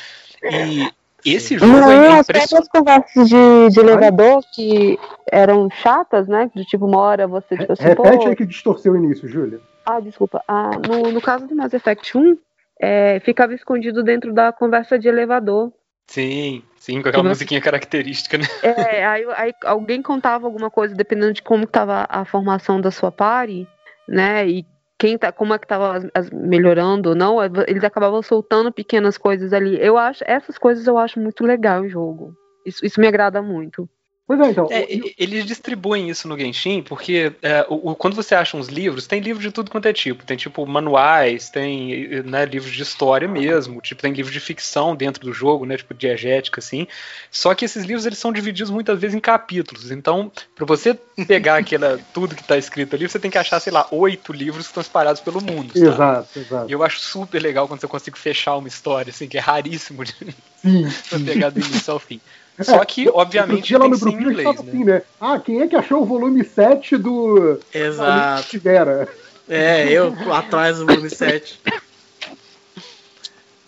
E 0.43 0.91
esse 1.33 1.57
jogo 1.59 1.73
Não, 1.73 1.91
é 1.91 2.19
as 2.19 2.28
impressionante. 2.28 2.67
próprias 2.67 2.69
conversas 2.69 3.28
de, 3.28 3.69
de 3.70 3.81
elevador 3.81 4.43
que 4.55 4.99
eram 5.31 5.69
chatas, 5.70 6.27
né? 6.28 6.51
De 6.55 6.65
tipo, 6.65 6.86
uma 6.86 6.99
hora 7.01 7.27
você, 7.27 7.57
tipo 7.57 7.73
assim, 7.73 7.83
Repete 7.85 8.19
pô, 8.25 8.28
aí 8.28 8.36
que 8.36 8.47
distorceu 8.47 8.93
o 8.93 8.97
início, 8.97 9.28
Júlia. 9.28 9.61
Ah, 9.86 10.01
desculpa. 10.01 10.43
Ah, 10.49 10.70
no, 10.89 11.12
no 11.12 11.20
caso 11.20 11.47
do 11.47 11.55
Mass 11.55 11.73
Effect 11.75 12.17
1, 12.17 12.36
é, 12.81 13.20
ficava 13.20 13.55
escondido 13.55 14.03
dentro 14.03 14.33
da 14.33 14.53
conversa 14.53 14.99
de 14.99 15.09
elevador. 15.09 15.73
Sim, 16.07 16.62
sim, 16.78 17.01
com 17.01 17.09
aquela 17.09 17.23
Você- 17.23 17.28
musiquinha 17.31 17.61
característica, 17.61 18.36
né? 18.36 18.44
É, 18.62 19.07
aí, 19.07 19.25
aí 19.36 19.55
alguém 19.65 20.03
contava 20.03 20.47
alguma 20.47 20.70
coisa, 20.70 20.94
dependendo 20.94 21.33
de 21.33 21.43
como 21.43 21.65
estava 21.65 22.07
a 22.09 22.25
formação 22.27 22.81
da 22.81 22.91
sua 22.91 23.11
party, 23.11 23.67
né? 24.07 24.47
E 24.47 24.67
quem 24.98 25.18
tá, 25.18 25.32
como 25.32 25.55
é 25.55 25.58
que 25.58 25.66
tava 25.66 25.97
as- 25.97 26.06
as- 26.14 26.31
melhorando 26.31 27.10
ou 27.10 27.14
não, 27.14 27.39
eles 27.66 27.84
acabavam 27.84 28.23
soltando 28.23 28.73
pequenas 28.73 29.18
coisas 29.18 29.52
ali. 29.52 29.78
Eu 29.81 29.98
acho, 29.98 30.23
essas 30.26 30.58
coisas 30.58 30.86
eu 30.86 30.97
acho 30.98 31.20
muito 31.20 31.44
legal 31.44 31.84
em 31.84 31.89
jogo. 31.89 32.34
Isso, 32.64 32.84
isso 32.84 33.00
me 33.00 33.06
agrada 33.06 33.42
muito. 33.42 33.89
Pois 34.27 34.41
é, 34.41 34.51
então. 34.51 34.67
É, 34.70 34.81
o- 34.81 34.85
e- 34.89 35.15
eles 35.19 35.44
distribuem 35.44 36.09
isso 36.09 36.27
no 36.27 36.39
Genshin, 36.39 36.83
porque 36.83 37.31
é, 37.43 37.67
o- 37.69 37.91
o- 37.91 37.94
quando 37.94 38.15
você 38.17 38.35
acha 38.35 38.57
uns 38.57 38.69
livros, 38.69 39.07
tem 39.07 39.20
livro 39.20 39.43
de 39.43 39.51
tudo 39.53 39.70
quanto 39.70 39.86
é 39.86 39.93
tipo. 39.93 40.25
Tem 40.25 40.35
tipo 40.35 40.67
manuais, 40.67 41.51
tem 41.51 42.23
né, 42.25 42.47
livros 42.47 42.73
de 42.73 42.83
história 42.83 43.28
mesmo, 43.28 43.83
tipo, 43.83 44.01
tem 44.01 44.12
livros 44.15 44.33
de 44.33 44.41
ficção 44.41 44.97
dentro 44.97 45.23
do 45.23 45.31
jogo, 45.33 45.67
né? 45.67 45.77
Tipo, 45.77 45.93
diegética, 45.93 46.59
assim. 46.61 46.86
Só 47.31 47.55
que 47.55 47.67
esses 47.67 47.85
livros 47.85 48.07
eles 48.07 48.19
são 48.19 48.33
divididos 48.33 48.70
muitas 48.70 48.99
vezes 48.99 49.15
em 49.15 49.20
capítulos. 49.20 49.91
Então, 49.91 50.33
pra 50.57 50.65
você 50.65 50.94
pegar 51.27 51.59
aquela, 51.59 51.99
tudo 52.15 52.35
que 52.35 52.43
tá 52.44 52.57
escrito 52.57 52.97
ali, 52.97 53.07
você 53.07 53.19
tem 53.19 53.31
que 53.31 53.36
achar, 53.36 53.61
sei 53.61 53.73
lá, 53.75 53.86
oito 53.91 54.33
livros 54.33 54.65
que 54.67 54.70
estão 54.70 54.81
espalhados 54.81 55.20
pelo 55.20 55.43
mundo. 55.43 55.75
sabe? 55.75 55.86
Exato, 55.86 56.39
exato. 56.39 56.70
E 56.70 56.73
eu 56.73 56.83
acho 56.83 56.99
super 56.99 57.43
legal 57.43 57.69
quando 57.69 57.81
você 57.81 57.86
consegue 57.86 58.19
fechar 58.19 58.57
uma 58.57 58.69
história, 58.69 59.11
assim, 59.11 59.28
que 59.28 59.36
é 59.36 59.41
raríssimo 59.41 60.03
de 60.03 60.15
Sim. 60.62 60.85
você 61.05 61.19
pegar 61.19 61.51
do 61.51 61.61
início 61.61 61.93
ao 61.93 61.99
fim. 61.99 62.19
Só 62.60 62.84
que, 62.84 63.07
Outro 63.07 63.20
obviamente, 63.20 63.66
dia 63.66 63.78
lá 63.78 63.89
no 63.89 63.91
que 63.91 63.97
em 63.97 64.00
grupinho 64.00 64.31
gente 64.31 64.41
inglês, 64.41 64.57
tava 64.57 64.62
né? 64.62 64.70
assim, 64.70 64.84
né? 64.84 65.02
Ah, 65.20 65.39
quem 65.41 65.60
é 65.60 65.66
que 65.66 65.74
achou 65.74 66.02
o 66.02 66.05
volume 66.05 66.44
7 66.44 66.97
do. 66.97 67.58
Exato. 67.73 68.49
Tivera. 68.49 69.08
É, 69.49 69.91
eu 69.91 70.15
atrás 70.33 70.78
do 70.78 70.86
volume 70.86 71.10
7. 71.10 71.60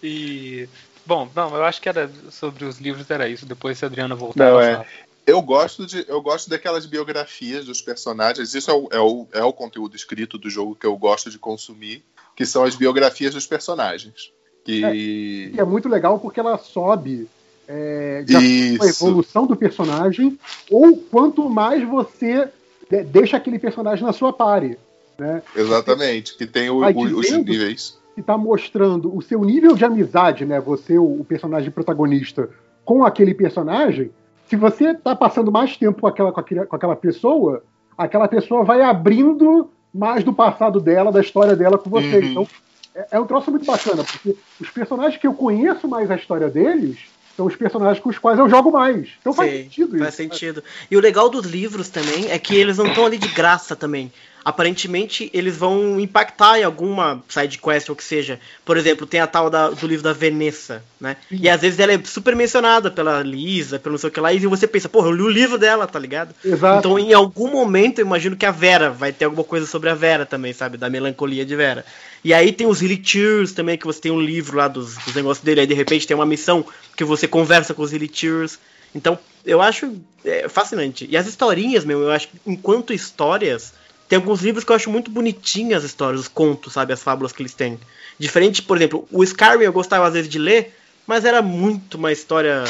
E. 0.02 0.68
Bom, 1.04 1.28
não, 1.34 1.54
eu 1.54 1.64
acho 1.64 1.80
que 1.80 1.88
era 1.88 2.10
sobre 2.30 2.64
os 2.64 2.78
livros, 2.78 3.10
era 3.10 3.28
isso. 3.28 3.44
Depois, 3.44 3.78
se 3.78 3.84
a 3.84 3.88
Adriana 3.88 4.14
voltar, 4.14 4.50
Não, 4.50 4.60
é. 4.60 4.84
Eu 5.26 5.42
gosto 5.42 5.84
de 5.84 6.04
eu 6.08 6.22
gosto 6.22 6.48
daquelas 6.48 6.86
biografias 6.86 7.64
dos 7.64 7.82
personagens. 7.82 8.54
Isso 8.54 8.70
é 8.70 8.74
o, 8.74 8.88
é, 8.92 9.00
o, 9.00 9.26
é 9.32 9.42
o 9.42 9.52
conteúdo 9.52 9.96
escrito 9.96 10.38
do 10.38 10.48
jogo 10.48 10.76
que 10.76 10.86
eu 10.86 10.96
gosto 10.96 11.28
de 11.28 11.38
consumir, 11.38 12.04
que 12.36 12.46
são 12.46 12.62
as 12.62 12.76
biografias 12.76 13.34
dos 13.34 13.46
personagens. 13.46 14.32
Que 14.64 14.84
E 14.84 15.54
é 15.56 15.64
muito 15.64 15.88
legal 15.88 16.20
porque 16.20 16.38
ela 16.38 16.56
sobe 16.58 17.28
é, 17.68 18.22
de 18.24 18.36
a 18.36 18.86
evolução 18.86 19.46
do 19.46 19.56
personagem, 19.56 20.38
ou 20.70 20.96
quanto 20.96 21.48
mais 21.50 21.82
você 21.86 22.48
de- 22.90 23.02
deixa 23.04 23.36
aquele 23.36 23.58
personagem 23.58 24.04
na 24.04 24.12
sua 24.12 24.32
party. 24.32 24.78
Né? 25.18 25.42
Exatamente, 25.54 26.36
que 26.36 26.46
tem 26.46 26.68
o- 26.70 26.84
os 26.86 27.30
níveis. 27.30 27.98
que 28.14 28.20
está 28.20 28.36
mostrando 28.38 29.14
o 29.14 29.20
seu 29.22 29.44
nível 29.44 29.74
de 29.74 29.84
amizade, 29.84 30.44
né? 30.46 30.60
Você, 30.60 30.96
o, 30.98 31.20
o 31.20 31.24
personagem 31.24 31.70
protagonista, 31.70 32.48
com 32.84 33.04
aquele 33.04 33.34
personagem. 33.34 34.10
Se 34.48 34.56
você 34.56 34.90
está 34.92 35.14
passando 35.16 35.50
mais 35.50 35.76
tempo 35.76 36.00
com 36.00 36.06
aquela, 36.06 36.32
com, 36.32 36.40
aquele- 36.40 36.66
com 36.66 36.76
aquela 36.76 36.96
pessoa, 36.96 37.62
aquela 37.98 38.28
pessoa 38.28 38.62
vai 38.64 38.80
abrindo 38.82 39.68
mais 39.92 40.22
do 40.22 40.32
passado 40.32 40.80
dela, 40.80 41.10
da 41.10 41.20
história 41.20 41.56
dela 41.56 41.76
com 41.78 41.90
você. 41.90 42.18
Uhum. 42.18 42.24
Então, 42.24 42.48
é, 42.94 43.06
é 43.12 43.20
um 43.20 43.26
troço 43.26 43.50
muito 43.50 43.66
bacana, 43.66 44.04
porque 44.04 44.36
os 44.60 44.70
personagens 44.70 45.20
que 45.20 45.26
eu 45.26 45.34
conheço 45.34 45.88
mais 45.88 46.10
a 46.10 46.16
história 46.16 46.48
deles 46.48 46.98
são 47.36 47.46
os 47.46 47.54
personagens 47.56 48.02
com 48.02 48.08
os 48.08 48.18
quais 48.18 48.38
eu 48.38 48.48
jogo 48.48 48.72
mais. 48.72 49.08
Então 49.20 49.32
faz 49.32 49.50
Sei, 49.50 49.62
sentido 49.64 49.98
Faz 49.98 50.08
isso. 50.08 50.16
sentido. 50.16 50.64
E 50.90 50.96
o 50.96 51.00
legal 51.00 51.28
dos 51.28 51.44
livros 51.46 51.88
também 51.88 52.30
é 52.30 52.38
que 52.38 52.54
eles 52.56 52.78
não 52.78 52.86
estão 52.86 53.04
ali 53.06 53.18
de 53.18 53.28
graça 53.28 53.76
também. 53.76 54.10
Aparentemente, 54.44 55.28
eles 55.34 55.56
vão 55.56 55.98
impactar 55.98 56.60
em 56.60 56.62
alguma 56.62 57.20
side 57.28 57.58
quest 57.58 57.88
ou 57.88 57.94
o 57.94 57.96
que 57.96 58.04
seja. 58.04 58.38
Por 58.64 58.76
exemplo, 58.76 59.04
tem 59.04 59.18
a 59.18 59.26
tal 59.26 59.50
da- 59.50 59.70
do 59.70 59.86
livro 59.88 60.04
da 60.04 60.12
Vanessa, 60.12 60.84
né? 61.00 61.16
Sim. 61.28 61.38
E 61.42 61.48
às 61.48 61.60
vezes 61.60 61.80
ela 61.80 61.92
é 61.92 62.00
super 62.04 62.36
mencionada 62.36 62.88
pela 62.88 63.24
Lisa, 63.24 63.78
pelo 63.80 63.94
não 63.94 63.98
sei 63.98 64.08
o 64.08 64.12
que 64.12 64.20
lá, 64.20 64.32
e 64.32 64.38
você 64.46 64.68
pensa, 64.68 64.88
porra, 64.88 65.08
eu 65.08 65.12
li 65.12 65.22
o 65.22 65.28
livro 65.28 65.58
dela, 65.58 65.84
tá 65.88 65.98
ligado? 65.98 66.32
Exato. 66.44 66.78
Então, 66.78 66.96
em 66.96 67.12
algum 67.12 67.50
momento, 67.50 67.98
eu 67.98 68.06
imagino 68.06 68.36
que 68.36 68.46
a 68.46 68.52
Vera 68.52 68.88
vai 68.88 69.12
ter 69.12 69.24
alguma 69.24 69.42
coisa 69.42 69.66
sobre 69.66 69.90
a 69.90 69.94
Vera 69.94 70.24
também, 70.24 70.52
sabe? 70.52 70.78
Da 70.78 70.88
melancolia 70.88 71.44
de 71.44 71.56
Vera. 71.56 71.84
E 72.26 72.34
aí 72.34 72.50
tem 72.50 72.66
os 72.66 72.82
Hilly 72.82 72.96
Tears 72.96 73.52
também, 73.52 73.78
que 73.78 73.86
você 73.86 74.00
tem 74.00 74.10
um 74.10 74.20
livro 74.20 74.56
lá 74.56 74.66
dos, 74.66 74.96
dos 74.96 75.14
negócios 75.14 75.44
dele, 75.44 75.60
aí 75.60 75.66
de 75.68 75.74
repente 75.74 76.08
tem 76.08 76.16
uma 76.16 76.26
missão 76.26 76.66
que 76.96 77.04
você 77.04 77.28
conversa 77.28 77.72
com 77.72 77.82
os 77.82 77.92
Hilly 77.92 78.08
Tears. 78.08 78.58
Então, 78.92 79.16
eu 79.44 79.62
acho 79.62 79.96
é, 80.24 80.48
fascinante. 80.48 81.06
E 81.08 81.16
as 81.16 81.28
historinhas, 81.28 81.84
meu, 81.84 82.02
eu 82.02 82.10
acho 82.10 82.26
que 82.26 82.36
enquanto 82.44 82.92
histórias, 82.92 83.74
tem 84.08 84.16
alguns 84.16 84.42
livros 84.42 84.64
que 84.64 84.72
eu 84.72 84.74
acho 84.74 84.90
muito 84.90 85.08
bonitinhas 85.08 85.84
as 85.84 85.90
histórias, 85.90 86.22
os 86.22 86.26
contos, 86.26 86.72
sabe? 86.72 86.92
As 86.92 87.00
fábulas 87.00 87.30
que 87.30 87.42
eles 87.42 87.54
têm. 87.54 87.78
Diferente, 88.18 88.60
por 88.60 88.76
exemplo, 88.76 89.06
o 89.12 89.22
Skyrim 89.22 89.62
eu 89.62 89.72
gostava 89.72 90.08
às 90.08 90.14
vezes 90.14 90.28
de 90.28 90.40
ler, 90.40 90.76
mas 91.06 91.24
era 91.24 91.40
muito 91.40 91.94
uma 91.96 92.10
história 92.10 92.64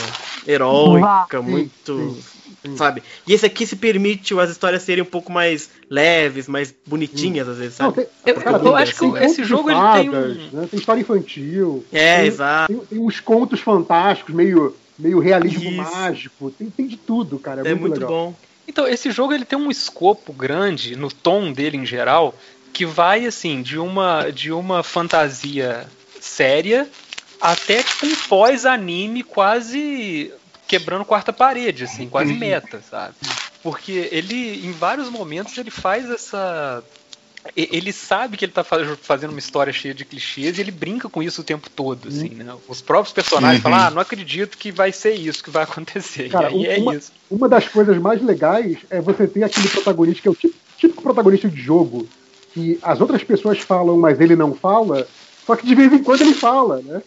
heróica, 0.47 1.41
Sim, 1.97 2.23
muito. 2.67 2.79
Sabe? 2.79 3.03
E 3.27 3.33
esse 3.33 3.47
aqui 3.47 3.67
se 3.67 3.77
permite 3.77 4.39
as 4.39 4.51
histórias 4.51 4.83
serem 4.83 5.03
um 5.03 5.07
pouco 5.07 5.31
mais 5.33 5.71
leves, 5.91 6.47
mais 6.49 6.75
bonitinhas, 6.87 7.49
às 7.49 7.59
vezes, 7.59 7.79
Não, 7.79 7.87
sabe? 7.95 8.07
tem, 8.25 8.35
Eu- 8.35 8.41
cara, 8.43 8.59
eu 8.65 8.77
acho 8.77 8.93
que 8.95 9.01
tem 9.01 9.09
o- 9.11 9.17
esse 9.17 9.25
contos 9.27 9.37
de 9.37 9.45
jogo, 9.45 9.71
ele 9.71 9.79
tem 9.79 10.11
fadas, 10.11 10.37
um- 10.37 10.57
né? 10.57 10.69
Tem 10.71 10.79
história 10.81 11.01
infantil. 11.01 11.85
É, 11.93 12.19
tem, 12.19 12.27
exato. 12.27 12.73
Tem, 12.73 12.87
tem 12.87 12.99
uns 12.99 13.21
contos 13.21 13.61
fantásticos, 13.61 14.35
meio, 14.35 14.77
meio 14.99 15.19
realismo 15.19 15.71
Isso. 15.71 15.77
mágico. 15.93 16.51
Tem, 16.51 16.69
tem 16.71 16.87
de 16.87 16.97
tudo, 16.97 17.39
cara. 17.39 17.61
É, 17.61 17.71
É 17.71 17.75
muito, 17.75 17.81
muito 17.81 17.95
legal. 17.95 18.09
bom. 18.09 18.35
Então, 18.69 18.87
esse 18.89 19.11
jogo 19.13 19.33
ele 19.33 19.45
tem 19.45 19.59
um 19.59 19.71
escopo 19.71 20.33
grande 20.33 20.97
no 20.97 21.09
tom 21.11 21.53
dele 21.53 21.77
em 21.77 21.87
geral, 21.87 22.35
que 22.73 22.85
vai 22.85 23.25
assim 23.25 23.63
de 23.63 23.79
uma 23.79 24.31
de 24.31 24.51
uma 24.53 24.83
fantasia 24.83 25.87
séria 26.21 26.89
até 27.41 27.83
tipo 27.83 28.07
um 28.07 28.15
pós-anime 28.29 29.23
quase 29.23 30.33
quebrando 30.69 31.05
quarta 31.05 31.33
parede, 31.33 31.85
assim, 31.85 32.09
quase 32.09 32.35
meta, 32.35 32.81
sabe? 32.83 33.15
Porque 33.63 34.09
ele 34.13 34.67
em 34.67 34.73
vários 34.73 35.09
momentos 35.09 35.57
ele 35.59 35.71
faz 35.71 36.09
essa 36.11 36.83
ele 37.55 37.93
sabe 37.93 38.37
que 38.37 38.45
ele 38.45 38.53
tá 38.53 38.65
fa- 38.65 38.97
fazendo 39.03 39.31
uma 39.31 39.39
história 39.39 39.73
cheia 39.73 39.95
de 39.95 40.05
clichês 40.05 40.59
e 40.59 40.61
ele 40.61 40.73
brinca 40.73 41.09
com 41.09 41.23
isso 41.23 41.43
o 41.43 41.45
tempo 41.45 41.71
todo, 41.71 42.09
assim, 42.09 42.31
né? 42.31 42.57
Os 42.67 42.83
próprios 42.83 43.13
personagens 43.13 43.59
Uhum. 43.59 43.71
falam, 43.71 43.87
ah, 43.87 43.91
não 43.91 44.01
acredito 44.01 44.59
que 44.59 44.73
vai 44.73 44.91
ser 44.91 45.15
isso 45.15 45.45
que 45.45 45.51
vai 45.51 45.63
acontecer. 45.63 46.29
Cara, 46.29 46.51
e 46.51 46.67
aí 46.67 46.79
é 46.79 46.83
uma- 46.83 46.95
isso. 46.97 47.13
Uma 47.31 47.49
das 47.49 47.69
coisas 47.69 47.97
mais 47.99 48.21
legais 48.23 48.79
é 48.91 49.01
você 49.01 49.29
ter 49.29 49.45
aquele 49.45 49.69
protagonista 49.69 50.23
que 50.23 50.29
é 50.29 50.31
o 50.31 50.35
típico, 50.35 50.61
típico 50.77 51.03
protagonista 51.03 51.49
de 51.49 51.61
jogo, 51.61 52.09
que 52.53 52.79
as 52.83 53.01
outras 53.01 53.23
pessoas 53.23 53.59
falam, 53.61 53.97
mas 53.97 54.21
ele 54.21 54.35
não 54.35 54.53
fala, 54.55 55.07
só 55.47 55.55
que 55.55 55.67
de 55.67 55.75
vez 55.75 55.93
em 55.93 56.03
quando 56.03 56.23
ele 56.23 56.35
fala, 56.35 56.83
né? 56.83 57.01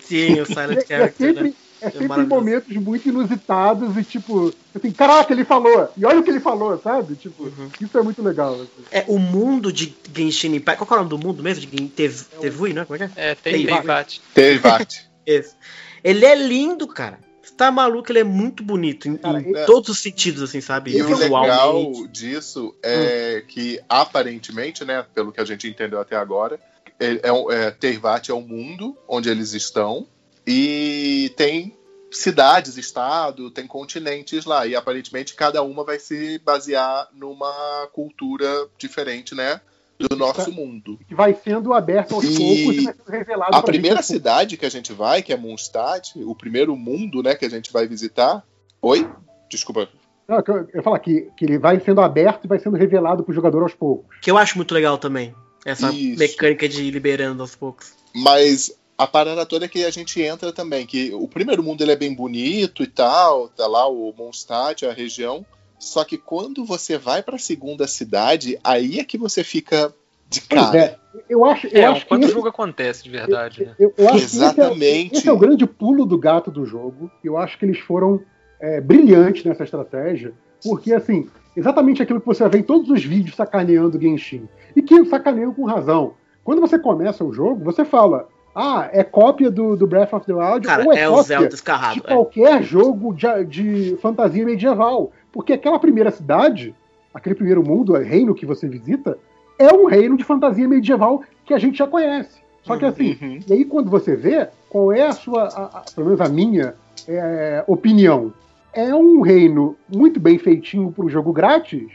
Sim, 0.00 0.40
o 0.40 0.46
Silent 0.46 0.78
é 0.82 0.86
Character, 0.86 1.26
sempre, 1.28 1.42
né? 1.48 1.54
É 1.80 1.90
sempre 1.90 2.22
em 2.22 2.26
momentos 2.26 2.76
muito 2.76 3.08
inusitados 3.08 3.96
e 3.96 4.04
tipo, 4.04 4.52
assim, 4.74 4.90
caraca, 4.90 5.32
ele 5.32 5.44
falou, 5.44 5.88
e 5.96 6.04
olha 6.04 6.20
o 6.20 6.22
que 6.22 6.30
ele 6.30 6.40
falou, 6.40 6.78
sabe? 6.82 7.14
Tipo, 7.16 7.44
Uhum. 7.44 7.68
isso 7.80 7.96
é 7.98 8.02
muito 8.02 8.22
legal. 8.22 8.54
assim. 8.54 8.68
É, 8.90 9.04
o 9.08 9.18
mundo 9.18 9.72
de 9.72 9.94
Genshin 10.14 10.54
Impact. 10.54 10.84
Qual 10.84 10.98
é 10.98 11.02
o 11.02 11.04
nome 11.04 11.10
do 11.20 11.26
mundo 11.26 11.42
mesmo? 11.42 11.64
De 11.66 11.88
Tev- 11.88 12.24
Tevui, 12.40 12.72
né? 12.72 12.84
Como 12.84 13.02
é 13.02 13.08
que 13.08 13.18
é? 13.20 13.30
É. 13.30 13.34
Tevate. 13.34 15.08
Esse. 15.26 15.54
Ele 16.02 16.24
é 16.24 16.34
lindo, 16.34 16.86
cara. 16.86 17.18
Você 17.42 17.54
tá 17.54 17.70
maluco, 17.72 18.12
ele 18.12 18.18
é 18.20 18.24
muito 18.24 18.62
bonito 18.62 19.08
em, 19.08 19.16
Cara, 19.16 19.40
em 19.40 19.56
é- 19.56 19.64
todos 19.64 19.88
os 19.88 19.98
sentidos, 19.98 20.42
assim, 20.42 20.60
sabe? 20.60 20.96
E 20.96 21.02
o 21.02 21.16
legal 21.16 21.76
Visualmente. 21.76 22.08
disso 22.12 22.74
é 22.82 23.42
que, 23.48 23.80
aparentemente, 23.88 24.84
né, 24.84 25.04
pelo 25.14 25.32
que 25.32 25.40
a 25.40 25.44
gente 25.44 25.66
entendeu 25.66 25.98
até 26.00 26.14
agora, 26.14 26.60
é, 27.00 27.20
é, 27.28 27.32
um- 27.32 27.50
é, 27.50 27.70
Teyvat 27.70 28.30
é 28.30 28.34
o 28.34 28.40
mundo 28.40 28.96
onde 29.08 29.28
eles 29.28 29.54
estão 29.54 30.06
e 30.48 31.28
tem 31.36 31.76
cidades, 32.10 32.78
estado, 32.78 33.50
tem 33.50 33.66
continentes 33.66 34.46
lá 34.46 34.66
e 34.66 34.74
aparentemente 34.74 35.34
cada 35.34 35.62
uma 35.62 35.84
vai 35.84 35.98
se 35.98 36.38
basear 36.38 37.08
numa 37.12 37.86
cultura 37.92 38.46
diferente, 38.78 39.34
né, 39.34 39.60
do 39.98 40.16
nosso 40.16 40.50
mundo. 40.50 40.98
Que 41.06 41.14
vai 41.14 41.34
sendo 41.34 41.74
aberto 41.74 42.14
aos 42.14 42.24
E 42.24 42.36
poucos 42.36 42.76
e 42.76 42.84
vai 42.84 42.94
sendo 42.94 43.10
revelado 43.10 43.56
A 43.56 43.62
primeira 43.62 43.96
gente. 43.96 44.06
cidade 44.06 44.56
que 44.56 44.64
a 44.64 44.70
gente 44.70 44.92
vai, 44.92 45.22
que 45.22 45.32
é 45.32 45.36
Mondstadt, 45.36 46.12
o 46.16 46.34
primeiro 46.34 46.74
mundo, 46.76 47.22
né, 47.22 47.34
que 47.34 47.44
a 47.44 47.50
gente 47.50 47.70
vai 47.70 47.86
visitar. 47.86 48.42
Oi? 48.80 49.06
Desculpa. 49.50 49.88
Não, 50.26 50.42
eu, 50.46 50.54
eu 50.54 50.68
ia 50.76 50.82
falar 50.82 50.98
que, 50.98 51.28
que 51.36 51.44
ele 51.44 51.58
vai 51.58 51.80
sendo 51.80 52.00
aberto 52.00 52.44
e 52.44 52.48
vai 52.48 52.58
sendo 52.58 52.76
revelado 52.76 53.22
pro 53.22 53.34
jogador 53.34 53.62
aos 53.62 53.74
poucos. 53.74 54.16
Que 54.20 54.30
eu 54.30 54.38
acho 54.38 54.56
muito 54.56 54.72
legal 54.72 54.96
também. 54.96 55.34
Essa 55.64 55.90
Isso. 55.90 56.18
mecânica 56.18 56.68
de 56.68 56.84
ir 56.84 56.90
liberando 56.90 57.42
aos 57.42 57.54
poucos. 57.54 57.92
Mas 58.14 58.77
a 58.98 59.06
parada 59.06 59.46
toda 59.46 59.66
é 59.66 59.68
que 59.68 59.84
a 59.84 59.90
gente 59.90 60.20
entra 60.20 60.52
também, 60.52 60.84
que 60.84 61.14
o 61.14 61.28
primeiro 61.28 61.62
mundo 61.62 61.80
ele 61.82 61.92
é 61.92 61.96
bem 61.96 62.12
bonito 62.12 62.82
e 62.82 62.86
tal, 62.88 63.48
tá 63.48 63.66
lá 63.68 63.88
o 63.88 64.12
Mondstadt, 64.18 64.84
a 64.84 64.92
região. 64.92 65.46
Só 65.78 66.04
que 66.04 66.18
quando 66.18 66.64
você 66.64 66.98
vai 66.98 67.22
pra 67.22 67.38
segunda 67.38 67.86
cidade, 67.86 68.58
aí 68.64 68.98
é 68.98 69.04
que 69.04 69.16
você 69.16 69.44
fica 69.44 69.94
de 70.28 70.40
Pois 70.42 70.60
cara. 70.60 70.78
é, 70.78 70.96
eu 71.30 71.44
acho, 71.44 71.68
eu 71.68 71.80
É, 71.80 71.84
acho 71.86 72.00
que 72.02 72.08
quando 72.08 72.24
o 72.24 72.28
jogo 72.28 72.48
acontece 72.48 73.04
de 73.04 73.10
verdade, 73.10 73.64
né? 73.64 73.74
Eu, 73.78 73.94
eu 73.96 74.08
acho 74.08 74.18
que 74.18 74.24
esse 74.24 74.40
é- 74.40 74.44
Exatamente. 74.44 75.14
Esse 75.14 75.28
é, 75.28 75.32
o 75.32 75.38
grande 75.38 75.64
pulo 75.66 76.04
do 76.04 76.18
gato 76.18 76.50
do 76.50 76.66
jogo. 76.66 77.08
Eu 77.22 77.38
acho 77.38 77.56
que 77.56 77.64
eles 77.64 77.78
foram 77.78 78.20
é, 78.60 78.80
brilhantes 78.80 79.44
nessa 79.44 79.62
estratégia, 79.62 80.32
porque, 80.64 80.92
assim, 80.92 81.28
exatamente 81.56 82.02
aquilo 82.02 82.20
que 82.20 82.26
você 82.26 82.46
vê 82.48 82.58
em 82.58 82.62
todos 82.64 82.90
os 82.90 83.04
vídeos 83.04 83.36
sacaneando 83.36 83.96
o 83.96 84.00
Genshin. 84.00 84.48
E 84.74 84.82
que 84.82 85.04
sacaneiam 85.04 85.54
com 85.54 85.64
razão. 85.64 86.14
Quando 86.42 86.60
você 86.60 86.76
começa 86.76 87.24
o 87.24 87.32
jogo, 87.32 87.64
você 87.64 87.84
fala: 87.84 88.28
ah, 88.54 88.88
é 88.92 89.04
cópia 89.04 89.50
do, 89.50 89.76
do 89.76 89.86
Breath 89.86 90.12
of 90.12 90.26
the 90.26 90.32
Wild 90.34 90.66
Cara, 90.66 90.84
ou 90.84 90.92
é, 90.92 91.00
é 91.00 91.08
o 91.08 91.12
cópia 91.12 91.24
Zelda 91.24 91.48
descarrado. 91.48 91.94
de 91.94 92.00
é. 92.00 92.02
qualquer 92.14 92.62
jogo 92.62 93.14
de, 93.14 93.44
de 93.44 93.96
fantasia 94.02 94.44
medieval. 94.44 95.12
Porque 95.32 95.52
aquela 95.52 95.78
primeira 95.78 96.10
cidade, 96.10 96.74
aquele 97.14 97.34
primeiro 97.34 97.62
mundo, 97.62 97.92
o 97.92 97.98
reino 97.98 98.34
que 98.34 98.44
você 98.46 98.66
visita, 98.68 99.16
é 99.58 99.72
um 99.72 99.86
reino 99.86 100.16
de 100.16 100.24
fantasia 100.24 100.66
medieval 100.66 101.22
que 101.44 101.54
a 101.54 101.58
gente 101.58 101.78
já 101.78 101.86
conhece. 101.86 102.38
Só 102.64 102.76
que 102.76 102.84
assim, 102.84 103.16
Uhum. 103.22 103.38
e 103.46 103.52
aí 103.52 103.64
quando 103.64 103.90
você 103.90 104.14
vê, 104.16 104.48
qual 104.68 104.92
é 104.92 105.06
a 105.06 105.12
sua, 105.12 105.44
a- 105.44 105.78
a- 105.78 105.84
pelo 105.94 106.06
menos 106.06 106.20
a 106.20 106.28
minha 106.28 106.74
é, 107.06 107.64
opinião? 107.66 108.32
É 108.72 108.94
um 108.94 109.20
reino 109.22 109.76
muito 109.88 110.20
bem 110.20 110.38
feitinho 110.38 110.92
para 110.92 111.04
o 111.04 111.08
jogo 111.08 111.32
grátis, 111.32 111.88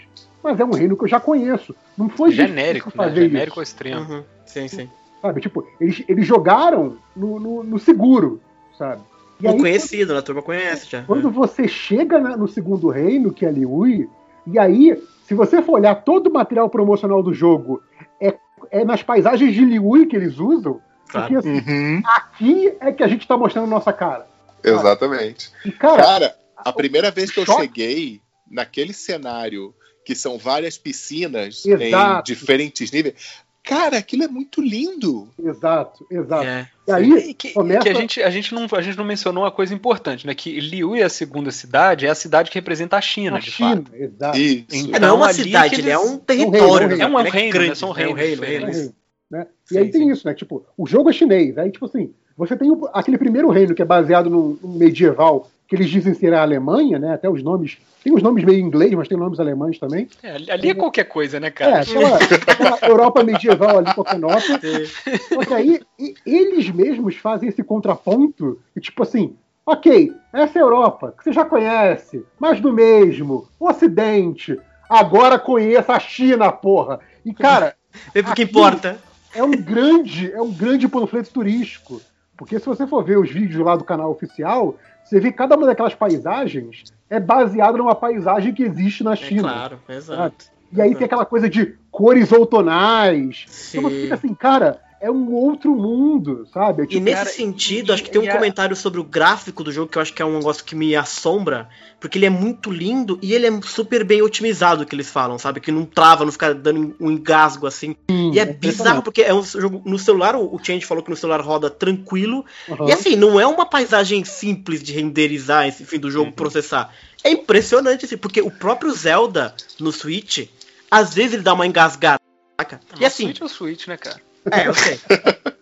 mas 0.43 0.59
é 0.59 0.65
um 0.65 0.72
reino 0.72 0.98
que 0.98 1.03
eu 1.03 1.07
já 1.07 1.19
conheço. 1.19 1.75
Não 1.98 2.09
foi 2.09 2.32
Genérico, 2.32 2.90
né? 2.90 2.95
fazer 2.95 3.27
Genérico 3.30 3.59
ao 3.59 3.64
isso, 3.64 3.72
extremo. 3.73 4.01
Uhum. 4.11 4.23
Sim, 4.45 4.67
sim. 4.67 4.90
Sabe? 5.23 5.39
Tipo, 5.41 5.65
eles, 5.79 6.03
eles 6.07 6.27
jogaram 6.27 6.97
no, 7.15 7.39
no- 7.39 7.63
no 7.63 7.79
seguro, 7.79 8.41
sabe? 8.77 9.01
E 9.39 9.47
aí, 9.47 9.57
conhecido, 9.57 10.13
né? 10.13 10.19
a 10.19 10.21
turma 10.21 10.41
conhece 10.43 10.87
já. 10.89 11.01
quando 11.03 11.31
você 11.31 11.67
chega 11.67 12.19
na- 12.19 12.37
no 12.37 12.47
segundo 12.47 12.89
reino, 12.89 13.33
que 13.33 13.45
é 13.45 13.51
Liui, 13.51 14.07
e 14.45 14.59
aí, 14.59 15.01
se 15.25 15.33
você 15.33 15.61
for 15.61 15.73
olhar 15.79 15.95
todo 16.03 16.27
o 16.27 16.33
material 16.33 16.69
promocional 16.69 17.23
do 17.23 17.33
jogo, 17.33 17.81
é, 18.21 18.35
é 18.69 18.83
nas 18.85 19.01
paisagens 19.01 19.53
de 19.53 19.63
Liui 19.65 20.05
que 20.05 20.15
eles 20.15 20.37
usam, 20.37 20.79
Claro. 21.09 21.33
porque 21.33 21.47
assim, 21.49 21.71
Uhum. 21.71 22.01
aqui 22.05 22.73
é 22.81 22.91
que 22.91 23.03
a 23.03 23.07
gente 23.07 23.25
tá 23.27 23.37
mostrando 23.37 23.67
nossa 23.67 23.91
cara. 23.93 24.27
Exatamente. 24.63 25.51
E, 25.65 25.71
cara, 25.71 26.03
Cara, 26.03 26.35
a 26.57 26.71
primeira 26.73 27.11
vez 27.11 27.31
que 27.31 27.39
eu 27.39 27.45
choque- 27.45 27.61
cheguei 27.63 28.21
naquele 28.49 28.93
cenário 28.93 29.73
que 30.05 30.15
são 30.15 30.37
várias 30.37 30.77
piscinas 30.77 31.65
Exato. 31.65 32.19
em 32.19 32.23
diferentes 32.33 32.91
níveis, 32.91 33.42
cara, 33.64 33.98
aquilo 33.98 34.24
é 34.24 34.27
muito 34.27 34.61
lindo. 34.61 35.27
exato, 35.40 36.06
exato. 36.11 36.43
É. 36.45 36.67
E 36.88 36.92
aí, 36.92 37.11
E 37.30 37.33
que, 37.33 37.53
começa... 37.53 37.82
que 37.82 37.90
a, 37.90 37.93
gente, 37.93 38.22
a, 38.22 38.30
gente 38.30 38.53
não, 38.53 38.67
a 38.72 38.82
gente 38.82 38.98
não 38.98 39.06
mencionou 39.06 39.43
uma 39.43 39.51
coisa 39.51 39.74
importante, 39.74 40.27
né? 40.27 40.35
Que 40.35 40.59
Liu 40.59 40.95
é 40.95 41.03
a 41.03 41.09
segunda 41.09 41.50
cidade, 41.51 42.06
é 42.06 42.09
a 42.09 42.16
cidade 42.16 42.51
que 42.51 42.58
representa 42.58 42.98
a 42.98 43.01
China, 43.01 43.38
a 43.38 43.40
de 43.40 43.50
China, 43.51 43.77
fato. 43.77 43.95
exato. 43.95 44.38
Isso. 44.38 44.66
Então, 44.72 44.95
É, 44.95 45.00
não 45.00 45.08
é 45.08 45.14
uma 45.14 45.33
cidade, 45.33 45.75
que 45.75 45.82
ele 45.82 45.90
é 45.90 45.93
eles- 45.95 46.06
um 46.11 46.17
território. 46.17 46.88
reino, 46.90 46.98
né? 46.98 47.03
é 47.03 47.08
um 47.08 47.19
Ele 47.19 47.30
reino, 47.30 47.51
grande, 47.53 47.69
né? 47.69 47.75
São 47.75 47.90
é 47.90 47.92
um 47.92 47.95
reinos 47.95 48.17
reino, 48.19 48.42
reino. 48.43 48.56
diferentes. 48.66 48.80
isso. 48.82 48.95
né? 49.32 49.48
E 49.72 49.74
Sim, 49.74 49.77
aí 49.80 49.90
tem 49.92 50.01
sim. 50.03 50.11
isso, 50.11 50.27
né? 50.27 50.33
Tipo, 50.33 50.66
o 50.77 50.85
jogo 50.85 51.09
é 51.09 51.14
chinês. 51.14 51.58
Aí, 51.58 51.72
tipo 51.72 51.85
assim, 51.85 52.14
você 52.38 52.56
tem 52.58 52.69
o- 52.69 52.90
aquele 52.93 53.17
primeiro 53.17 53.50
reino 53.50 53.74
que 53.74 53.82
é 53.82 53.85
baseado 53.85 54.30
no, 54.30 54.59
no 54.61 54.69
medieval, 54.77 55.50
que 55.67 55.75
eles 55.75 55.90
dizem 55.90 56.14
ser 56.14 56.33
a 56.33 56.42
Alemanha, 56.42 57.00
né? 57.00 57.14
Até 57.14 57.30
os 57.30 57.42
nomes. 57.43 57.77
Tem 58.03 58.14
os 58.14 58.22
nomes 58.22 58.43
meio 58.43 58.59
inglês, 58.59 58.92
mas 58.93 59.08
tem 59.08 59.17
nomes 59.17 59.40
alemães 59.40 59.80
também. 59.80 60.08
É, 60.22 60.35
ali 60.51 60.69
é 60.69 60.74
qualquer 60.74 61.06
coisa, 61.06 61.40
né, 61.40 61.48
É, 61.48 61.51
cara? 61.51 61.80
aquela, 61.82 62.17
aquela 62.17 62.80
Europa 62.90 63.24
medieval 63.24 63.77
ali, 63.80 63.93
qualquer 63.93 64.19
nota. 64.19 64.59
Só 65.33 65.40
que 65.45 65.53
aí 65.53 65.80
e- 65.98 66.16
eles 66.25 66.69
mesmos 66.69 67.16
fazem 67.16 67.48
esse 67.50 67.64
contraponto 67.64 68.59
e 68.75 68.82
tipo 68.82 69.03
assim, 69.03 69.35
ok, 69.66 70.14
essa 70.33 70.59
é 70.59 70.61
a 70.61 70.66
Europa, 70.66 71.14
que 71.17 71.24
você 71.24 71.32
já 71.32 71.45
conhece, 71.45 72.25
mais 72.38 72.59
do 72.59 72.74
mesmo, 72.74 73.48
o 73.58 73.69
Ocidente, 73.69 74.59
agora 74.90 75.40
conheça 75.40 75.93
a 75.93 76.00
China, 76.00 76.51
porra. 76.51 77.00
E 77.25 77.33
cara, 77.33 77.74
Vê 78.14 78.22
pro 78.22 78.33
que 78.35 78.43
importa. 78.43 79.00
é 79.33 79.43
um 79.43 79.51
grande, 79.51 80.32
é 80.33 80.42
um 80.42 80.51
grande 80.51 80.88
panfleto 80.90 81.32
turístico. 81.32 82.01
Porque 82.37 82.59
se 82.59 82.65
você 82.65 82.85
for 82.87 83.03
ver 83.03 83.17
os 83.17 83.29
vídeos 83.31 83.63
lá 83.63 83.75
do 83.75 83.83
canal 83.83 84.11
oficial, 84.11 84.75
você 85.03 85.19
vê 85.19 85.31
que 85.31 85.37
cada 85.37 85.55
uma 85.55 85.65
daquelas 85.65 85.93
paisagens 85.93 86.83
é 87.09 87.19
baseada 87.19 87.77
numa 87.77 87.95
paisagem 87.95 88.53
que 88.53 88.63
existe 88.63 89.03
na 89.03 89.13
É 89.13 89.15
China. 89.15 89.41
claro, 89.43 89.79
exato. 89.89 90.45
E 90.71 90.81
aí 90.81 90.95
tem 90.95 91.05
aquela 91.05 91.25
coisa 91.25 91.47
de 91.47 91.75
cores 91.91 92.31
outonais. 92.31 93.45
Sim. 93.47 93.77
Então 93.77 93.89
você 93.91 94.01
fica 94.01 94.15
assim, 94.15 94.33
cara, 94.33 94.81
é 95.03 95.11
um 95.11 95.33
outro 95.33 95.75
mundo, 95.75 96.48
sabe? 96.53 96.82
É 96.82 96.85
E 96.85 96.88
tipo, 96.88 97.03
nesse 97.03 97.17
cara, 97.17 97.30
sentido, 97.30 97.91
e- 97.91 97.93
acho 97.93 98.03
que 98.03 98.09
tem 98.09 98.22
um 98.22 98.23
e 98.23 98.30
a- 98.30 98.33
comentário 98.33 98.75
sobre 98.75 98.99
o 98.99 99.03
gráfico 99.03 99.64
do 99.64 99.72
jogo 99.72 99.91
que 99.91 99.98
eu 99.98 100.01
acho 100.01 100.14
que 100.14 100.22
é 100.22 100.25
um 100.25 100.38
negócio 100.38 100.64
que 100.64 100.75
me 100.75 100.95
assombra, 100.95 101.67
porque 101.99 102.17
ele 102.17 102.25
é 102.25 102.30
muito 102.30 102.72
lindo 102.72 103.19
e 103.22 103.33
ele 103.33 103.45
é 103.45 103.61
super 103.61 104.03
bem 104.06 104.22
otimizado, 104.22 104.85
que 104.85 104.95
eles 104.95 105.09
falam, 105.09 105.38
sabe? 105.38 105.59
Que 105.59 105.72
não 105.72 105.83
trava, 105.85 106.23
não 106.23 106.32
fica 106.32 106.53
dando 106.56 106.95
um 106.99 107.11
engasgo 107.11 107.67
assim. 107.67 107.95
E 108.09 108.40
é 108.40 108.45
bizarro, 108.45 109.01
porque 109.03 109.22
é 109.22 109.33
um 109.33 109.43
jogo. 109.43 109.82
No 109.85 109.99
celular, 109.99 110.35
o 110.38 110.57
Change 110.64 110.85
falou 110.85 111.03
que 111.03 111.09
no 111.09 111.17
celular 111.17 111.41
roda 111.41 111.69
tranquilo. 111.69 112.45
Aham. 112.69 112.88
E 112.88 112.91
assim, 112.93 113.15
não 113.17 113.38
é 113.40 113.45
uma 113.45 113.65
paisagem 113.65 114.23
simples 114.23 114.82
de 114.82 114.93
renderizar 114.93 115.67
esse 115.67 115.83
fim 115.85 115.99
do 115.99 116.09
jogo, 116.09 116.32
processar. 116.32 116.93
É 117.23 117.30
impressionante, 117.30 118.06
assim, 118.06 118.17
porque 118.17 118.41
o 118.41 118.49
próprio 118.49 118.91
Zelda 118.91 119.53
no 119.80 119.91
Switch, 119.91 120.48
às 120.90 121.14
vezes 121.14 121.33
ele 121.33 121.43
dá 121.43 121.53
uma 121.53 121.67
engasgada. 121.67 122.19
saca? 122.59 122.80
E 122.99 123.06
assim, 123.06 123.25
Switch 123.25 123.41
é 123.41 123.45
o 123.45 123.49
Switch, 123.49 123.88
né, 123.88 123.98
cara? 123.98 124.22
É, 124.51 124.67
eu 124.67 124.73
sei. 124.73 124.99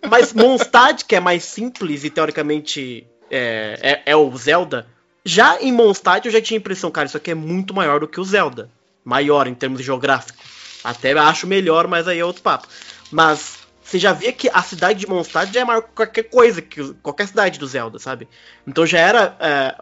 Mas 0.10 0.34
Mondstadt, 0.34 1.06
que 1.06 1.16
é 1.16 1.20
mais 1.20 1.44
simples 1.44 2.04
e 2.04 2.10
teoricamente 2.10 3.06
é, 3.30 3.80
é, 3.82 4.12
é 4.12 4.16
o 4.16 4.36
Zelda, 4.38 4.88
já 5.24 5.62
em 5.62 5.72
Mondstadt 5.72 6.26
eu 6.26 6.32
já 6.32 6.42
tinha 6.42 6.58
a 6.58 6.62
impressão, 6.62 6.92
cara, 6.92 7.08
isso 7.08 7.18
aqui 7.18 7.32
é 7.32 7.36
muito 7.36 7.74
maior 7.74 8.00
do 8.00 8.08
que 8.08 8.20
o 8.20 8.24
Zelda. 8.24 8.70
Maior 9.04 9.48
em 9.48 9.54
termos 9.54 9.84
geográficos. 9.84 10.40
Até 10.84 11.12
acho 11.18 11.48
melhor, 11.48 11.88
mas 11.88 12.08
aí 12.08 12.20
é 12.20 12.26
outro 12.26 12.42
papo. 12.42 12.68
Mas 13.12 13.60
você 13.84 13.98
já 14.00 14.14
via 14.14 14.32
que 14.32 14.50
a 14.54 14.62
cidade 14.62 15.00
de 15.00 15.08
Mondstadt 15.08 15.54
já 15.54 15.62
é 15.62 15.66
maior 15.66 15.82
que 15.82 15.90
qualquer 15.94 16.24
coisa, 16.24 16.62
que 16.62 16.94
qualquer 16.96 17.28
cidade 17.28 17.60
do 17.60 17.68
Zelda, 17.68 18.00
sabe? 18.00 18.28
Então 18.66 18.86
já 18.86 19.00
era. 19.00 19.36
é, 19.40 19.76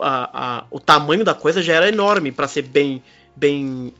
a- 0.00 0.30
a- 0.60 0.64
o 0.70 0.78
tamanho 0.78 1.24
da 1.24 1.34
coisa 1.34 1.62
já 1.62 1.74
era 1.74 1.88
enorme 1.88 2.30
pra 2.32 2.46
ser 2.48 2.62
bem, 2.62 3.02
bem 3.34 3.92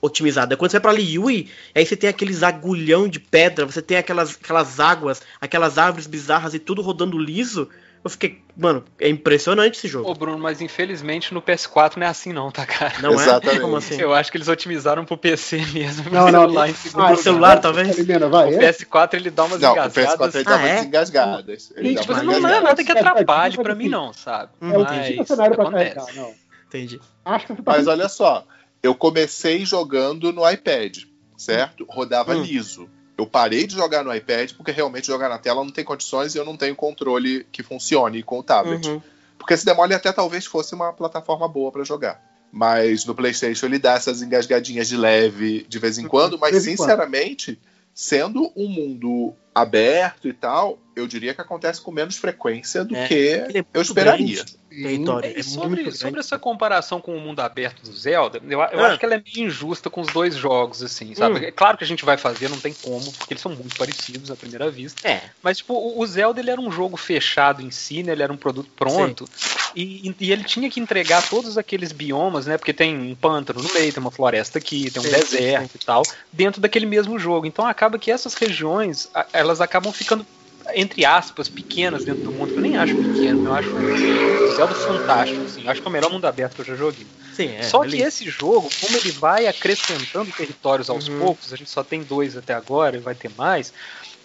otimizado. 0.00 0.52
Aí 0.52 0.56
Quando 0.58 0.70
você 0.70 0.78
vai 0.78 0.92
pra 0.92 1.00
Liyue, 1.00 1.50
aí 1.74 1.84
você 1.84 1.96
tem 1.96 2.08
aqueles 2.10 2.42
agulhão 2.42 3.08
de 3.08 3.18
pedra, 3.20 3.66
você 3.66 3.82
tem 3.82 3.96
aquelas, 3.96 4.38
aquelas 4.42 4.78
águas, 4.80 5.22
aquelas 5.40 5.78
árvores 5.78 6.06
bizarras 6.06 6.54
e 6.54 6.58
tudo 6.58 6.82
rodando 6.82 7.18
liso. 7.18 7.68
Eu 8.04 8.10
fiquei, 8.10 8.42
mano, 8.56 8.84
é 8.98 9.08
impressionante 9.08 9.78
esse 9.78 9.86
jogo. 9.86 10.10
Ô, 10.10 10.14
Bruno, 10.14 10.36
mas 10.36 10.60
infelizmente 10.60 11.32
no 11.32 11.40
PS4 11.40 11.96
não 11.96 12.04
é 12.04 12.10
assim 12.10 12.32
não, 12.32 12.50
tá, 12.50 12.66
cara? 12.66 12.94
Não 13.00 13.12
Exatamente. 13.12 13.58
é? 13.58 13.60
Como 13.60 13.76
assim? 13.76 13.94
Eu 13.94 14.12
acho 14.12 14.28
que 14.28 14.36
eles 14.38 14.48
otimizaram 14.48 15.04
pro 15.04 15.16
PC 15.16 15.64
mesmo, 15.72 16.10
Não, 16.10 16.28
não, 16.28 16.40
celular 16.42 16.68
em 16.68 16.74
segundo 16.74 17.04
ah, 17.12 17.16
celular, 17.16 17.60
talvez? 17.60 17.96
Helena, 17.96 18.28
vai. 18.28 18.52
O 18.52 18.60
é? 18.60 18.72
PS4 18.72 19.14
ele 19.14 19.30
dá 19.30 19.44
umas 19.44 19.60
Não, 19.60 19.68
o 19.68 19.72
engasgadas. 19.74 20.16
PS4 20.18 20.34
ele 20.34 20.44
dá 20.44 20.50
Ah, 20.52 20.56
umas 20.56 20.70
é? 20.70 20.80
engasgadas. 20.84 21.72
Ele 21.76 21.94
dá 21.94 22.00
tipo, 22.00 22.12
umas 22.12 22.22
não 22.24 22.34
é 22.48 22.60
nada 22.60 22.84
que 22.84 22.90
É, 22.90 22.94
é, 22.94 22.98
atrapalhe 22.98 23.50
tipo 23.52 23.62
pra 23.62 23.74
mim 23.76 23.84
assim, 23.84 23.92
não, 23.92 24.12
sabe? 24.12 24.50
É 24.60 24.66
o 24.78 24.82
Mas 24.82 25.06
kit 25.06 25.18
necessário 25.20 25.54
pra 25.54 25.64
acontece. 25.68 25.94
carregar, 25.94 26.14
não. 26.16 26.34
Entendi. 26.66 27.00
Acho 27.24 27.46
que 27.46 27.54
tá 27.54 27.62
Mas 27.66 27.86
olha 27.86 28.08
só, 28.08 28.44
eu 28.82 28.94
comecei 28.94 29.64
jogando 29.64 30.32
no 30.32 30.48
iPad, 30.48 30.98
certo? 31.36 31.86
Rodava 31.88 32.34
Hum. 32.34 32.42
liso. 32.42 32.88
Eu 33.16 33.26
parei 33.26 33.66
de 33.66 33.74
jogar 33.74 34.02
no 34.02 34.12
iPad 34.14 34.52
porque 34.54 34.72
realmente 34.72 35.06
jogar 35.06 35.28
na 35.28 35.38
tela 35.38 35.62
não 35.62 35.70
tem 35.70 35.84
condições 35.84 36.34
e 36.34 36.38
eu 36.38 36.44
não 36.44 36.56
tenho 36.56 36.74
controle 36.74 37.46
que 37.52 37.62
funcione 37.62 38.22
com 38.22 38.38
o 38.38 38.42
tablet. 38.42 38.88
Uhum. 38.88 39.00
Porque 39.38 39.54
esse 39.54 39.64
demole 39.64 39.94
até 39.94 40.10
talvez 40.12 40.46
fosse 40.46 40.74
uma 40.74 40.92
plataforma 40.92 41.46
boa 41.46 41.70
pra 41.70 41.84
jogar. 41.84 42.20
Mas 42.50 43.04
no 43.04 43.14
PlayStation 43.14 43.66
ele 43.66 43.78
dá 43.78 43.92
essas 43.94 44.22
engasgadinhas 44.22 44.88
de 44.88 44.96
leve 44.96 45.64
de 45.68 45.78
vez 45.78 45.98
em 45.98 46.06
quando, 46.06 46.38
mas 46.38 46.50
em 46.66 46.76
quando. 46.76 46.78
sinceramente, 46.88 47.58
sendo 47.94 48.50
um 48.56 48.68
mundo 48.68 49.34
aberto 49.54 50.26
e 50.28 50.32
tal, 50.32 50.78
eu 50.96 51.06
diria 51.06 51.34
que 51.34 51.40
acontece 51.40 51.80
com 51.80 51.90
menos 51.92 52.16
frequência 52.16 52.84
do 52.84 52.94
É, 52.96 53.06
que 53.08 53.28
é 53.58 53.64
eu 53.72 53.82
esperaria. 53.82 54.36
grande, 54.36 54.56
território. 54.72 55.30
E 55.36 55.40
É 55.40 55.42
sobre, 55.42 55.92
sobre 55.92 56.20
essa 56.20 56.38
comparação 56.38 57.00
com 57.00 57.16
o 57.16 57.20
mundo 57.20 57.40
aberto 57.40 57.82
do 57.82 57.92
Zelda, 57.94 58.40
eu, 58.42 58.50
eu 58.50 58.60
Ah. 58.62 58.88
acho 58.88 58.98
que 58.98 59.04
ela 59.04 59.14
é 59.14 59.22
meio 59.24 59.46
injusta 59.48 59.88
com 59.88 60.00
os 60.00 60.08
dois 60.08 60.34
jogos, 60.34 60.82
assim, 60.82 61.14
sabe? 61.14 61.40
Hum. 61.40 61.44
É 61.44 61.50
claro 61.50 61.78
que 61.78 61.84
a 61.84 61.86
gente 61.86 62.04
vai 62.04 62.16
fazer, 62.16 62.48
não 62.48 62.58
tem 62.60 62.74
como, 62.74 63.12
porque 63.12 63.32
eles 63.34 63.42
são 63.42 63.52
muito 63.52 63.76
parecidos 63.76 64.30
à 64.30 64.36
primeira 64.36 64.70
vista. 64.70 65.06
É. 65.08 65.20
Mas, 65.42 65.58
tipo, 65.58 65.74
o 65.74 66.02
o 66.02 66.06
Zelda 66.06 66.40
ele 66.40 66.50
era 66.50 66.60
um 66.60 66.70
jogo 66.70 66.96
fechado 66.96 67.62
em 67.62 67.70
si, 67.70 68.02
né? 68.02 68.12
Ele 68.12 68.22
era 68.22 68.32
um 68.32 68.36
produto 68.36 68.68
pronto. 68.74 69.28
E, 69.74 70.14
e 70.20 70.32
ele 70.32 70.44
tinha 70.44 70.68
que 70.68 70.80
entregar 70.80 71.26
todos 71.28 71.56
aqueles 71.56 71.92
biomas, 71.92 72.44
né? 72.46 72.58
Porque 72.58 72.72
tem 72.72 72.96
um 72.96 73.14
pântano 73.14 73.62
no 73.62 73.72
meio, 73.72 73.92
tem 73.92 74.00
uma 74.00 74.10
floresta 74.10 74.58
aqui, 74.58 74.90
tem 74.90 75.00
um 75.00 75.04
Sim, 75.04 75.10
deserto 75.12 75.76
e 75.76 75.78
tal, 75.78 76.02
dentro 76.32 76.60
daquele 76.60 76.84
mesmo 76.86 77.18
jogo. 77.18 77.46
Então 77.46 77.66
acaba 77.66 77.98
que 77.98 78.10
essas 78.10 78.34
regiões, 78.34 79.08
elas 79.32 79.60
acabam 79.60 79.92
ficando, 79.92 80.26
entre 80.74 81.04
aspas, 81.04 81.48
pequenas 81.48 82.04
dentro 82.04 82.22
do 82.24 82.32
mundo. 82.32 82.52
que 82.52 82.58
Eu 82.58 82.62
nem 82.62 82.76
acho 82.76 82.96
pequeno, 82.96 83.44
eu 83.44 83.52
acho 83.52 83.76
o 83.78 84.50
Zelda 84.50 84.74
fantástico, 84.74 85.44
assim. 85.44 85.62
Eu 85.64 85.70
acho 85.70 85.80
que 85.82 85.88
é 85.88 85.90
o 85.90 85.92
melhor 85.92 86.10
mundo 86.10 86.26
aberto 86.26 86.54
que 86.54 86.60
eu 86.60 86.64
já 86.66 86.74
joguei. 86.76 87.06
Sim, 87.34 87.48
é. 87.48 87.62
Só 87.62 87.82
é 87.82 87.86
que 87.88 87.96
lindo. 87.96 88.08
esse 88.08 88.28
jogo, 88.28 88.68
como 88.80 88.96
ele 88.96 89.10
vai 89.12 89.46
acrescentando 89.46 90.30
territórios 90.32 90.90
aos 90.90 91.08
Uhum. 91.08 91.18
poucos, 91.18 91.52
a 91.52 91.56
gente 91.56 91.70
só 91.70 91.82
tem 91.82 92.02
dois 92.02 92.36
até 92.36 92.54
agora 92.54 92.96
e 92.96 93.00
vai 93.00 93.14
ter 93.14 93.30
mais. 93.36 93.72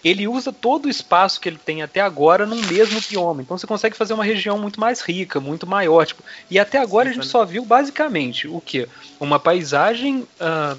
Ele 0.04 0.28
usa 0.28 0.52
todo 0.52 0.86
o 0.86 0.90
espaço 0.90 1.40
que 1.40 1.48
ele 1.48 1.58
tem 1.58 1.82
até 1.82 2.00
agora 2.00 2.46
num 2.46 2.60
mesmo 2.66 3.00
bioma. 3.08 3.42
Então 3.42 3.56
você 3.58 3.66
consegue 3.66 3.96
fazer 3.96 4.14
uma 4.14 4.24
região 4.24 4.58
muito 4.58 4.78
mais 4.78 5.00
rica, 5.00 5.40
muito 5.40 5.66
maior. 5.66 6.06
Tipo, 6.06 6.22
e 6.50 6.58
até 6.58 6.78
agora 6.78 7.10
a 7.10 7.12
gente 7.12 7.26
Sim, 7.26 7.32
só 7.32 7.44
viu 7.44 7.64
basicamente 7.64 8.46
o 8.46 8.60
que? 8.60 8.88
Uma 9.18 9.40
paisagem 9.40 10.26
ah, 10.38 10.76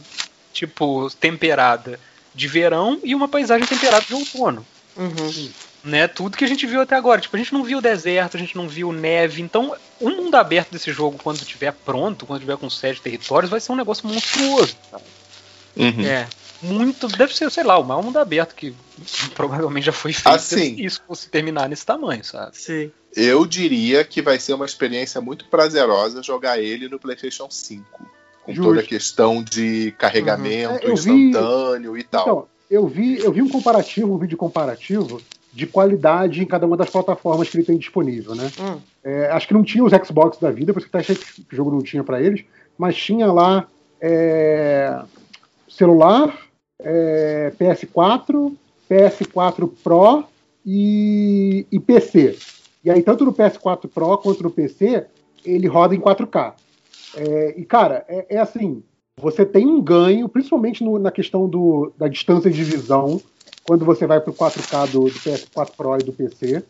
tipo 0.54 1.10
temperada 1.20 2.00
de 2.34 2.48
verão 2.48 3.00
e 3.04 3.14
uma 3.14 3.28
paisagem 3.28 3.68
temperada 3.68 4.06
de 4.06 4.14
outono 4.14 4.66
Uhum. 5.00 5.50
né? 5.84 6.08
Tudo 6.08 6.38
que 6.38 6.44
a 6.44 6.48
gente 6.48 6.68
viu 6.68 6.82
até 6.82 6.96
agora. 6.96 7.22
Tipo, 7.22 7.36
a 7.36 7.40
gente 7.40 7.54
não 7.54 7.64
viu 7.64 7.80
deserto, 7.82 8.36
a 8.36 8.40
gente 8.40 8.56
não 8.56 8.68
viu 8.68 8.92
neve. 8.92 9.42
Então, 9.42 9.76
o 10.00 10.10
mundo 10.10 10.36
aberto 10.36 10.72
desse 10.72 10.92
jogo, 10.92 11.18
quando 11.24 11.38
estiver 11.38 11.72
pronto, 11.72 12.26
quando 12.26 12.42
tiver 12.42 12.58
com 12.58 12.70
sete 12.70 13.02
territórios, 13.02 13.50
vai 13.50 13.60
ser 13.60 13.72
um 13.72 13.76
negócio 13.78 14.08
monstruoso. 14.08 14.76
sabe? 14.92 15.04
Uhum. 15.78 16.06
É. 16.06 16.28
Muito. 16.62 17.08
Deve 17.08 17.34
ser, 17.34 17.50
sei 17.50 17.64
lá, 17.64 17.78
o 17.80 17.84
maior 17.86 18.04
mundo 18.04 18.18
aberto 18.20 18.54
que 18.54 18.74
provavelmente 19.34 19.86
já 19.86 19.94
foi 19.94 20.12
feito. 20.12 20.28
Assim. 20.36 20.76
se 20.76 20.84
isso 20.86 21.02
fosse 21.08 21.30
terminar 21.30 21.70
nesse 21.70 21.86
tamanho, 21.86 22.24
sabe? 22.24 22.58
Sim. 22.58 22.92
Eu 23.16 23.46
diria 23.46 24.04
que 24.04 24.22
vai 24.22 24.38
ser 24.38 24.54
uma 24.54 24.66
experiência 24.66 25.20
muito 25.22 25.46
prazerosa 25.46 26.22
jogar 26.22 26.60
ele 26.60 26.88
no 26.90 27.00
PlayStation 27.00 27.48
5. 27.50 27.84
Com 28.44 28.54
Justo. 28.54 28.70
toda 28.70 28.82
a 28.82 28.86
questão 28.86 29.42
de 29.42 29.94
carregamento 29.98 30.86
Uhum. 30.86 30.92
É, 30.94 30.96
vi- 31.02 31.12
instantâneo 31.12 31.98
e 31.98 32.04
tal. 32.04 32.22
Então, 32.24 32.48
eu 32.70 32.88
vi, 32.88 33.20
eu 33.20 33.32
vi 33.32 33.42
um 33.42 33.50
comparativo, 33.50 34.14
um 34.14 34.18
vídeo 34.18 34.38
comparativo 34.38 35.22
de 35.52 35.66
qualidade 35.66 36.44
em 36.44 36.46
cada 36.46 36.68
uma 36.68 36.78
das 36.78 36.90
plataformas 36.90 37.50
que 37.50 37.58
ele 37.58 37.66
tem 37.66 37.78
disponível, 37.78 38.36
né? 38.36 38.52
Hum. 38.60 38.80
É, 39.04 39.32
acho 39.32 39.48
que 39.48 39.54
não 39.54 39.64
tinha 39.64 39.84
os 39.84 39.92
Xbox 39.92 40.38
da 40.38 40.52
vida, 40.52 40.72
por 40.72 40.80
isso 40.80 40.88
que 40.88 40.92
tá 40.92 41.00
achei 41.00 41.16
que 41.16 41.42
o 41.52 41.56
jogo 41.56 41.72
não 41.72 41.82
tinha 41.82 42.04
para 42.04 42.22
eles, 42.22 42.44
mas 42.78 42.96
tinha 42.96 43.32
lá 43.32 43.68
é, 44.00 45.02
celular, 45.68 46.38
é, 46.80 47.52
PS4, 47.60 48.54
PS4 48.90 49.70
Pro 49.84 50.24
e, 50.66 51.66
e 51.72 51.80
PC. 51.80 52.38
E 52.84 52.90
aí, 52.90 53.02
tanto 53.02 53.26
no 53.26 53.34
PS4 53.34 53.90
Pro 53.90 54.18
quanto 54.20 54.44
no 54.44 54.52
PC, 54.52 55.06
ele 55.44 55.68
roda 55.68 55.96
em 55.96 56.00
4K. 56.00 56.54
É, 57.16 57.54
e, 57.58 57.66
cara, 57.66 58.06
é, 58.08 58.36
é 58.36 58.38
assim: 58.38 58.84
você 59.22 59.46
tem 59.46 59.68
um 59.68 59.82
ganho, 59.82 60.28
principalmente 60.30 60.84
no- 60.84 60.98
na 61.00 61.12
questão 61.12 61.48
do, 61.48 61.92
da 61.98 62.08
distância 62.08 62.50
de 62.50 62.64
visão, 62.64 63.22
quando 63.64 63.86
você 63.86 64.08
vai 64.08 64.20
para 64.20 64.32
o 64.32 64.34
4K 64.34 64.88
do, 64.92 65.04
do 65.06 65.12
PS4 65.12 65.76
Pro 65.76 65.96
e 65.96 66.04
do 66.04 66.14
PC. 66.14 66.64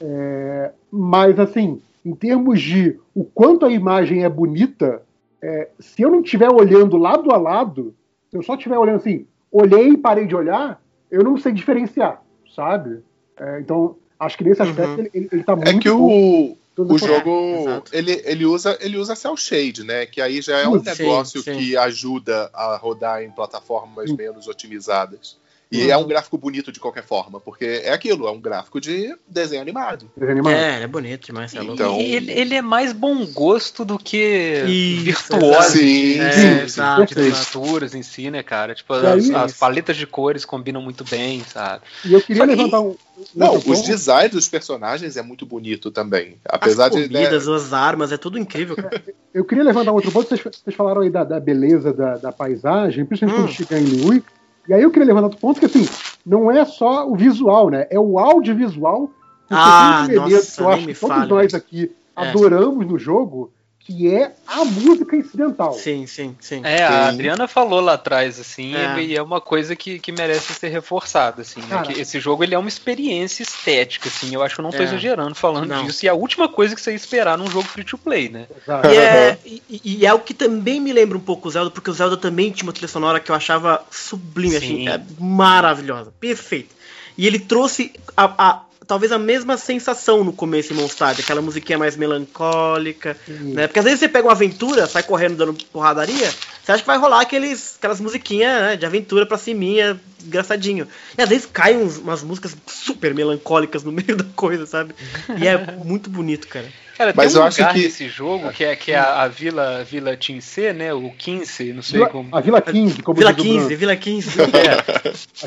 É, 0.00 0.70
mas, 0.90 1.38
assim, 1.38 1.80
em 2.04 2.14
termos 2.14 2.60
de 2.60 2.98
o 3.14 3.24
quanto 3.24 3.66
a 3.66 3.70
imagem 3.70 4.24
é 4.24 4.28
bonita, 4.28 5.02
é, 5.42 5.68
se 5.78 6.02
eu 6.02 6.10
não 6.10 6.20
estiver 6.20 6.50
olhando 6.50 6.96
lado 6.96 7.32
a 7.32 7.36
lado, 7.36 7.94
se 8.30 8.36
eu 8.36 8.42
só 8.42 8.54
estiver 8.54 8.78
olhando 8.78 8.96
assim, 8.96 9.26
olhei 9.50 9.88
e 9.90 9.96
parei 9.96 10.26
de 10.26 10.36
olhar, 10.36 10.80
eu 11.10 11.24
não 11.24 11.36
sei 11.36 11.52
diferenciar, 11.52 12.22
sabe? 12.54 13.00
É, 13.36 13.60
então, 13.60 13.96
acho 14.18 14.36
que 14.38 14.44
nesse 14.44 14.62
aspecto 14.62 14.92
Uhum. 14.92 14.98
ele, 15.00 15.10
ele, 15.14 15.28
ele 15.32 15.42
tá 15.42 15.56
muito 15.56 15.68
É 15.68 15.80
que 15.80 15.90
bom. 15.90 16.08
o, 16.08 16.56
Todas 16.78 17.02
o 17.02 17.06
jogo 17.08 17.58
exato. 17.58 17.90
ele, 17.92 18.22
ele 18.24 18.46
usa 18.46 18.78
ele 18.80 18.96
usa 18.98 19.16
cel 19.16 19.36
shade, 19.36 19.82
né? 19.82 20.06
Que 20.06 20.20
aí 20.20 20.40
já 20.40 20.58
é 20.58 20.68
um 20.68 20.80
negócio 20.80 21.42
sim. 21.42 21.58
que 21.58 21.76
ajuda 21.76 22.48
a 22.54 22.76
rodar 22.76 23.20
em 23.20 23.32
plataformas 23.32 24.12
menos 24.12 24.46
otimizadas. 24.46 25.36
E 25.70 25.84
Uhum. 25.84 25.90
é 25.90 25.96
um 25.98 26.06
gráfico 26.06 26.38
bonito 26.38 26.72
de 26.72 26.80
qualquer 26.80 27.04
forma, 27.04 27.38
porque 27.38 27.82
é 27.84 27.92
aquilo, 27.92 28.26
é 28.26 28.30
um 28.30 28.40
gráfico 28.40 28.80
de 28.80 29.14
desenho 29.28 29.60
animado. 29.60 30.10
desenho 30.16 30.38
animado. 30.38 30.54
É, 30.54 30.76
ele 30.76 30.84
é 30.84 30.86
bonito 30.86 31.26
demais, 31.26 31.54
é. 31.54 31.62
Então- 31.62 32.00
E 32.00 32.14
ele, 32.14 32.32
ele 32.32 32.54
é 32.54 32.62
mais 32.62 32.94
bom 32.94 33.26
gosto 33.26 33.84
do 33.84 33.98
que 33.98 34.64
Isso, 34.66 35.04
virtuoso. 35.04 35.70
Sim, 35.72 36.18
É, 36.20 36.32
sim, 36.32 36.60
exato, 36.62 37.02
De 37.02 37.14
perfeito. 37.14 37.28
exato. 37.36 37.44
texturas 37.52 37.94
em 37.94 38.02
si, 38.02 38.30
né, 38.30 38.42
cara? 38.42 38.74
Tipo, 38.74 38.94
E 38.94 39.06
as, 39.06 39.28
aí- 39.28 39.34
as 39.36 39.52
paletas 39.52 39.96
de 39.98 40.06
cores 40.06 40.46
combinam 40.46 40.80
muito 40.80 41.04
bem, 41.04 41.44
sabe? 41.44 41.82
E 42.02 42.14
eu 42.14 42.22
queria 42.22 42.42
Só 42.42 42.48
que- 42.48 42.54
levantar 42.56 42.80
um. 42.80 42.88
um 42.88 42.96
Não, 43.34 43.54
os 43.56 43.64
ponto. 43.64 43.82
designs 43.86 44.30
dos 44.30 44.48
personagens 44.48 45.18
é 45.18 45.22
muito 45.22 45.44
bonito 45.44 45.90
também. 45.90 46.36
As 46.46 46.54
Apesar 46.54 46.88
de. 46.88 46.96
né, 47.00 47.08
comidas, 47.08 47.46
as 47.46 47.74
armas, 47.74 48.10
é 48.10 48.16
tudo 48.16 48.38
incrível, 48.38 48.74
cara. 48.74 49.02
Eu 49.34 49.44
queria 49.44 49.64
levantar 49.64 49.92
um 49.92 49.96
outro 49.96 50.10
ponto. 50.10 50.28
Vocês, 50.30 50.40
vocês 50.40 50.74
falaram 50.74 51.02
aí 51.02 51.10
da, 51.10 51.24
da 51.24 51.38
beleza 51.38 51.92
da, 51.92 52.16
da 52.16 52.32
paisagem, 52.32 53.04
principalmente 53.04 53.38
Hum. 53.38 53.44
quando 53.46 53.54
chega 53.54 53.78
em 53.78 53.84
Lui. 53.84 54.24
E 54.68 54.74
aí 54.74 54.82
eu 54.82 54.90
queria 54.90 55.06
levantar 55.06 55.26
outro 55.26 55.40
ponto 55.40 55.58
que, 55.58 55.66
assim, 55.66 55.88
não 56.26 56.50
é 56.50 56.64
só 56.64 57.08
o 57.08 57.16
visual, 57.16 57.70
né? 57.70 57.86
É 57.90 57.98
o 57.98 58.18
audiovisual. 58.18 59.10
Porque 59.48 59.62
Ah, 59.64 60.06
um 60.10 60.14
nossa, 60.16 60.52
que 60.56 60.60
eu 60.60 60.68
acho 60.68 60.86
que 60.86 60.94
todos 60.94 61.16
fale, 61.16 61.30
nós 61.30 61.54
aqui 61.54 61.90
É. 62.14 62.28
adoramos 62.28 62.86
no 62.86 62.98
jogo, 62.98 63.50
que 63.88 64.06
é 64.14 64.34
a 64.46 64.66
música 64.66 65.16
incidental. 65.16 65.72
Sim, 65.72 66.06
sim, 66.06 66.36
sim. 66.42 66.60
É, 66.62 66.84
a 66.84 66.88
Sim. 67.04 67.08
Adriana 67.08 67.48
falou 67.48 67.80
lá 67.80 67.94
atrás, 67.94 68.38
assim, 68.38 68.74
É. 68.76 69.00
e 69.00 69.16
é 69.16 69.22
uma 69.22 69.40
coisa 69.40 69.74
que, 69.74 69.98
que 69.98 70.12
merece 70.12 70.52
ser 70.52 70.68
reforçada, 70.68 71.40
assim, 71.40 71.62
né? 71.62 71.82
Esse 71.96 72.20
jogo 72.20 72.44
ele 72.44 72.54
é 72.54 72.58
uma 72.58 72.68
experiência 72.68 73.42
estética, 73.42 74.10
assim, 74.10 74.34
eu 74.34 74.42
acho 74.42 74.54
que 74.56 74.60
eu 74.60 74.62
não 74.62 74.70
tô 74.72 74.76
É. 74.76 74.82
exagerando 74.82 75.34
falando 75.34 75.68
Não. 75.68 75.86
disso, 75.86 76.04
e 76.04 76.08
é 76.08 76.10
a 76.10 76.14
última 76.14 76.50
coisa 76.50 76.74
que 76.74 76.82
você 76.82 76.90
ia 76.90 76.96
esperar 76.96 77.38
num 77.38 77.50
jogo 77.50 77.66
free 77.66 77.82
to 77.82 77.96
play, 77.96 78.28
né? 78.28 78.46
Exato. 78.62 78.88
E 78.88 78.96
é, 78.98 79.38
e, 79.46 79.62
e 79.82 80.04
é 80.06 80.12
o 80.12 80.20
que 80.20 80.34
também 80.34 80.78
me 80.80 80.92
lembra 80.92 81.16
um 81.16 81.22
pouco 81.22 81.48
o 81.48 81.50
Zelda, 81.50 81.70
porque 81.70 81.90
o 81.90 81.94
Zelda 81.94 82.18
também 82.18 82.50
tinha 82.50 82.66
uma 82.66 82.74
trilha 82.74 82.88
sonora 82.88 83.18
que 83.20 83.30
eu 83.30 83.34
achava 83.34 83.82
sublime, 83.90 84.50
Sim. 84.60 84.86
assim, 84.86 84.88
é 84.90 85.00
maravilhosa, 85.18 86.12
perfeita. 86.20 86.74
E 87.16 87.26
ele 87.26 87.38
trouxe 87.38 87.92
a, 88.14 88.24
a- 88.50 88.62
talvez 88.88 89.12
a 89.12 89.18
mesma 89.18 89.56
sensação 89.56 90.24
no 90.24 90.32
começo 90.32 90.72
em 90.72 90.76
Mondstadt, 90.76 91.20
aquela 91.20 91.40
musiquinha 91.42 91.78
mais 91.78 91.94
melancólica, 91.96 93.16
Sim. 93.26 93.52
né? 93.54 93.66
Porque 93.66 93.78
às 93.78 93.84
vezes 93.84 94.00
você 94.00 94.08
pega 94.08 94.26
uma 94.26 94.32
aventura, 94.32 94.86
sai 94.86 95.02
correndo 95.02 95.36
dando 95.36 95.52
porradaria, 95.66 96.28
você 96.64 96.72
acha 96.72 96.82
que 96.82 96.86
vai 96.86 96.98
rolar 96.98 97.20
aqueles, 97.20 97.76
aquelas 97.78 98.00
musiquinhas 98.00 98.60
né, 98.62 98.76
de 98.76 98.86
aventura 98.86 99.26
pra 99.26 99.36
ciminha, 99.38 100.00
engraçadinho. 100.24 100.88
E 101.16 101.22
às 101.22 101.28
vezes 101.28 101.46
caem 101.46 101.76
uns- 101.78 101.98
umas 101.98 102.22
músicas 102.22 102.56
super 102.66 103.14
melancólicas 103.14 103.84
no 103.84 103.92
meio 103.92 104.16
da 104.16 104.24
coisa, 104.34 104.66
sabe? 104.66 104.94
E 105.38 105.46
é 105.46 105.58
muito 105.84 106.08
bonito, 106.10 106.48
cara. 106.48 106.66
Cara, 106.98 107.12
Mas 107.16 107.32
tem 107.32 107.40
um 107.40 107.44
eu 107.44 107.46
acho 107.48 107.60
lugar 107.60 107.74
que- 107.74 107.80
nesse 107.82 108.08
jogo 108.08 108.50
que 108.52 108.64
é, 108.64 108.74
que 108.74 108.90
é 108.92 108.98
a, 108.98 109.22
a 109.22 109.28
Vila, 109.28 109.84
Vila 109.84 110.16
Tinsê, 110.16 110.72
né? 110.72 110.92
O 110.92 111.10
15, 111.16 111.72
não 111.72 111.80
sei 111.82 112.00
Vila- 112.00 112.10
como. 112.10 112.36
A 112.36 112.40
Vila 112.40 112.60
15, 112.60 113.02
como 113.02 113.16
Vila 113.18 113.32
diz 113.32 113.40
o 113.44 113.46
15, 113.46 113.58
Bruno. 113.64 113.78
Vila 113.78 113.96
15. 113.96 114.30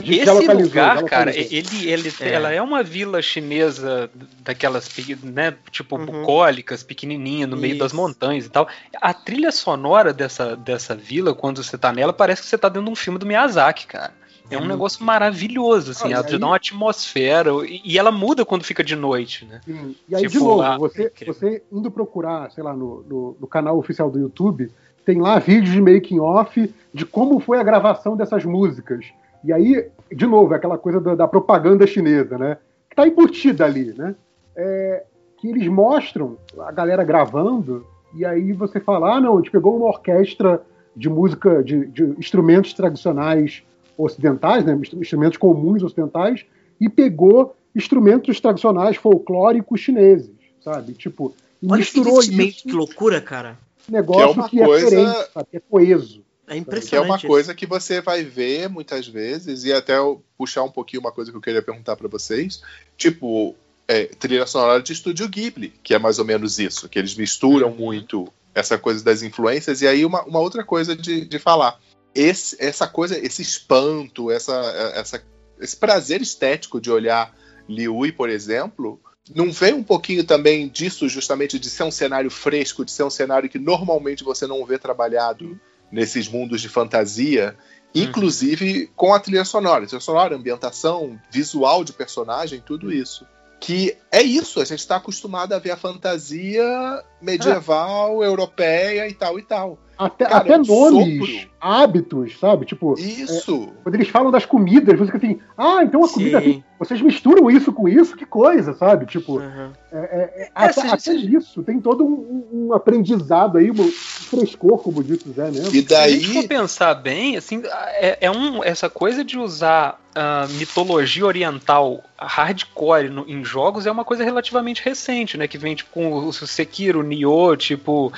É, 0.02 0.22
Esse 0.24 0.54
lugar, 0.54 1.04
cara, 1.04 1.36
ele, 1.36 1.90
ele, 1.90 2.14
É. 2.22 2.30
ela 2.30 2.52
é 2.52 2.62
uma 2.62 2.82
vila 2.82 3.22
chinesa 3.22 4.10
daquelas, 4.40 4.90
né, 5.24 5.54
tipo, 5.70 5.98
Uhum. 5.98 6.06
bucólicas, 6.06 6.84
pequenininha, 6.84 7.46
no 7.46 7.58
meio 7.58 7.78
das 7.78 7.88
Isso. 7.88 7.96
montanhas 7.98 8.46
e 8.46 8.50
tal. 8.50 8.68
A 9.02 9.14
trilha 9.14 9.52
sonora 9.52 10.14
dessa, 10.14 10.56
dessa 10.56 10.96
vila, 10.96 11.34
quando 11.36 11.62
você 11.64 11.78
tá 11.78 11.92
nela, 11.92 12.14
parece 12.14 12.42
que 12.44 12.48
você 12.48 12.58
tá 12.58 12.70
dentro 12.70 12.86
de 12.86 12.92
um 12.92 12.96
filme 12.96 13.20
do 13.20 13.26
Miyazaki, 13.26 13.86
cara. 13.88 14.14
É 14.52 14.58
um 14.58 14.66
negócio 14.68 15.04
maravilhoso, 15.04 15.92
assim, 15.92 16.08
Ah, 16.10 16.18
ela 16.18 16.24
te 16.24 16.34
aí- 16.34 16.40
dá 16.40 16.48
uma 16.48 16.56
atmosfera 16.56 17.52
e, 17.66 17.82
e 17.86 17.98
ela 17.98 18.12
muda 18.12 18.46
quando 18.46 18.64
fica 18.64 18.84
de 18.84 18.96
noite, 18.96 19.46
né? 19.46 19.62
Sim. 19.66 19.96
E 20.10 20.16
aí, 20.16 20.24
de 20.24 20.30
Tipo, 20.30 20.46
novo, 20.46 20.62
a- 20.62 20.78
você, 20.78 21.06
incrível. 21.06 21.34
você 21.34 21.64
indo 21.72 21.90
procurar, 21.92 22.52
sei 22.52 22.64
lá, 22.64 22.74
no, 22.74 23.04
no, 23.08 23.38
no 23.40 23.48
canal 23.48 23.78
oficial 23.78 24.10
do 24.10 24.20
YouTube, 24.20 24.72
tem 25.06 25.20
lá 25.20 25.40
vídeos 25.40 25.72
de 25.74 25.82
making 25.82 26.20
off 26.20 26.74
de 26.94 27.06
como 27.06 27.40
foi 27.40 27.60
a 27.60 27.64
gravação 27.64 28.16
dessas 28.16 28.46
músicas. 28.46 29.06
E 29.44 29.52
aí, 29.52 29.88
de 30.12 30.28
novo, 30.28 30.54
é 30.54 30.58
aquela 30.58 30.78
coisa 30.78 31.00
da, 31.00 31.16
da 31.16 31.28
propaganda 31.28 31.88
chinesa, 31.88 32.38
né? 32.38 32.58
Que 32.90 32.96
tá 32.96 33.08
embutida 33.08 33.66
ali, 33.66 33.94
né? 33.98 34.14
É, 34.56 35.04
que 35.38 35.48
eles 35.48 35.68
mostram 35.68 36.38
a 36.60 36.72
galera 36.72 37.04
gravando, 37.04 37.84
e 38.14 38.24
aí 38.26 38.52
você 38.54 38.80
fala, 38.80 39.16
ah, 39.16 39.22
não, 39.22 39.34
a 39.34 39.38
gente 39.38 39.50
pegou 39.50 39.76
uma 39.78 39.88
orquestra 39.88 40.62
de 40.96 41.10
música, 41.10 41.64
de, 41.64 41.88
de 41.88 42.04
instrumentos 42.20 42.74
tradicionais 42.74 43.64
ocidentais, 43.98 44.66
né? 44.66 44.80
Instrumentos 44.96 45.38
comuns 45.38 45.84
ocidentais, 45.84 46.46
e 46.80 46.90
pegou 46.90 47.56
instrumentos 47.76 48.40
tradicionais 48.40 48.98
folclóricos 48.98 49.80
chineses, 49.80 50.32
sabe? 50.64 50.94
Tipo, 50.94 51.34
e 51.62 51.68
Olha 51.72 51.78
misturou 51.80 52.20
isso 52.20 52.64
que 52.64 52.72
loucura, 52.72 53.22
cara. 53.22 53.58
negócio 53.88 54.28
Que 54.28 54.32
é 54.32 54.42
uma 54.42 54.50
que 54.50 54.62
é, 54.62 54.66
coisa- 54.66 54.90
coerente, 54.90 55.32
sabe? 55.34 55.48
Que 55.52 55.58
é 55.58 55.62
coeso. 55.70 56.24
É 56.48 56.52
Que 56.52 56.58
é 56.58 56.58
impressionante. 56.58 57.10
uma 57.10 57.20
coisa 57.20 57.54
que 57.56 57.66
você 57.66 58.02
vai 58.02 58.24
ver 58.24 58.68
muitas 58.68 59.08
vezes, 59.08 59.64
e 59.64 59.72
até 59.72 59.98
eu 59.98 60.22
puxar 60.38 60.64
um 60.64 60.72
pouquinho 60.72 61.02
uma 61.02 61.12
coisa 61.12 61.32
que 61.32 61.38
eu 61.38 61.42
queria 61.42 61.62
perguntar 61.62 61.96
pra 61.96 62.08
vocês. 62.10 62.62
Tipo, 62.98 63.56
é, 63.88 64.06
trilha 64.06 64.46
sonora 64.46 64.82
de 64.82 64.92
estúdio 64.92 65.30
Ghibli, 65.30 65.74
que 65.84 65.94
é 65.94 66.00
mais 66.00 66.20
ou 66.20 66.26
menos 66.26 66.60
isso, 66.60 66.90
que 66.90 67.00
eles 67.00 67.16
misturam 67.16 67.70
Uhum. 67.70 67.76
muito 67.76 68.28
essa 68.54 68.78
coisa 68.78 69.02
das 69.04 69.24
influências, 69.24 69.82
e 69.82 69.88
aí 69.88 70.04
uma, 70.04 70.24
uma 70.24 70.40
outra 70.40 70.62
coisa 70.64 70.94
de, 70.96 71.24
de 71.26 71.40
falar. 71.40 71.80
Esse, 72.14 72.58
essa 72.60 72.88
coisa, 72.88 73.18
esse 73.18 73.42
espanto, 73.42 74.30
essa, 74.30 74.54
essa, 74.96 75.24
esse 75.60 75.78
prazer 75.78 76.22
estético 76.22 76.82
de 76.82 76.92
olhar 76.92 77.34
Liui, 77.70 78.12
por 78.12 78.30
exemplo, 78.30 79.00
não 79.34 79.52
vem 79.52 79.74
um 79.74 79.84
pouquinho 79.84 80.24
também 80.24 80.68
disso, 80.68 81.08
justamente 81.08 81.60
de 81.60 81.70
ser 81.70 81.84
um 81.84 81.92
cenário 81.92 82.30
fresco, 82.30 82.84
de 82.84 82.92
ser 82.92 83.04
um 83.04 83.10
cenário 83.10 83.50
que 83.50 83.60
normalmente 83.60 84.24
você 84.24 84.46
não 84.46 84.66
vê 84.66 84.78
trabalhado 84.78 85.60
nesses 85.92 86.28
mundos 86.28 86.62
de 86.62 86.70
fantasia, 86.70 87.56
inclusive 87.94 88.90
com 88.96 89.14
a 89.14 89.20
trilha 89.20 89.46
sonora, 89.46 89.86
trilha 89.86 90.02
sonora, 90.02 90.36
ambientação, 90.36 91.20
visual 91.30 91.84
de 91.84 91.94
personagem, 91.94 92.62
tudo 92.66 92.92
isso. 92.92 93.26
Que 93.60 93.96
é 94.12 94.24
isso, 94.24 94.60
a 94.60 94.66
gente 94.66 94.80
está 94.80 94.96
acostumado 94.96 95.54
a 95.54 95.60
ver 95.60 95.72
a 95.72 95.78
fantasia 95.78 97.04
medieval, 97.22 98.24
europeia 98.24 99.08
e 99.08 99.14
tal 99.14 99.38
e 99.38 99.44
tal. 99.44 99.78
Até, 99.98 100.26
Cara, 100.26 100.38
até 100.38 100.54
é 100.54 100.58
nomes, 100.58 101.30
sopro. 101.30 101.50
hábitos, 101.60 102.40
sabe? 102.40 102.66
Tipo, 102.66 102.96
Isso! 102.98 103.70
quando 103.84 103.94
eles 103.96 104.08
falam 104.08 104.32
das 104.32 104.46
comidas, 104.46 104.98
você 104.98 105.12
fica 105.12 105.18
assim, 105.18 105.40
ah, 105.58 105.84
então 105.84 106.04
a 106.04 106.10
comida 106.10 106.40
Sim. 106.42 106.46
tem. 106.54 106.64
Vocês 106.80 107.00
misturam 107.02 107.52
isso 107.52 107.72
com 107.72 107.88
isso, 107.88 108.16
que 108.18 108.26
coisa, 108.26 108.74
sabe? 108.74 109.06
Tipo, 109.06 109.34
Uhum. 109.38 109.70
é, 109.92 109.98
é, 109.98 110.00
é, 110.00 110.42
É, 110.44 110.50
até, 110.56 110.74
se- 110.74 110.88
até 111.12 111.14
isso, 111.20 111.62
tem 111.62 111.80
todo 111.80 112.04
um, 112.04 112.48
um 112.70 112.74
aprendizado 112.74 113.60
aí, 113.60 113.70
um 113.70 113.92
frescor, 113.92 114.80
como 114.80 115.04
disse 115.04 115.30
o 115.30 115.34
Zé 115.34 115.52
mesmo. 115.52 115.76
E 115.76 115.86
Se 115.88 115.94
a 115.96 116.10
gente 116.10 116.28
for 116.28 116.34
daí. 116.40 116.48
pensar 116.48 116.96
bem, 116.96 117.38
assim, 117.38 117.62
é, 118.00 118.18
é 118.22 118.32
um, 118.32 118.64
essa 118.64 118.90
coisa 118.90 119.24
de 119.24 119.38
usar 119.38 120.00
ah, 120.14 120.46
mitologia 120.58 121.26
oriental 121.26 122.04
hardcore 122.18 123.10
no- 123.10 123.26
em 123.30 123.46
jogos 123.46 123.86
é 123.86 123.92
uma 123.92 124.04
coisa 124.04 124.24
relativamente 124.26 124.82
recente, 124.84 125.38
né? 125.38 125.48
Que 125.48 125.58
vem 125.58 125.74
tipo 125.76 125.90
com 125.92 126.12
o 126.26 126.34
Sekiro, 126.34 127.02
Nioh, 127.02 127.56
tipo. 127.56 128.12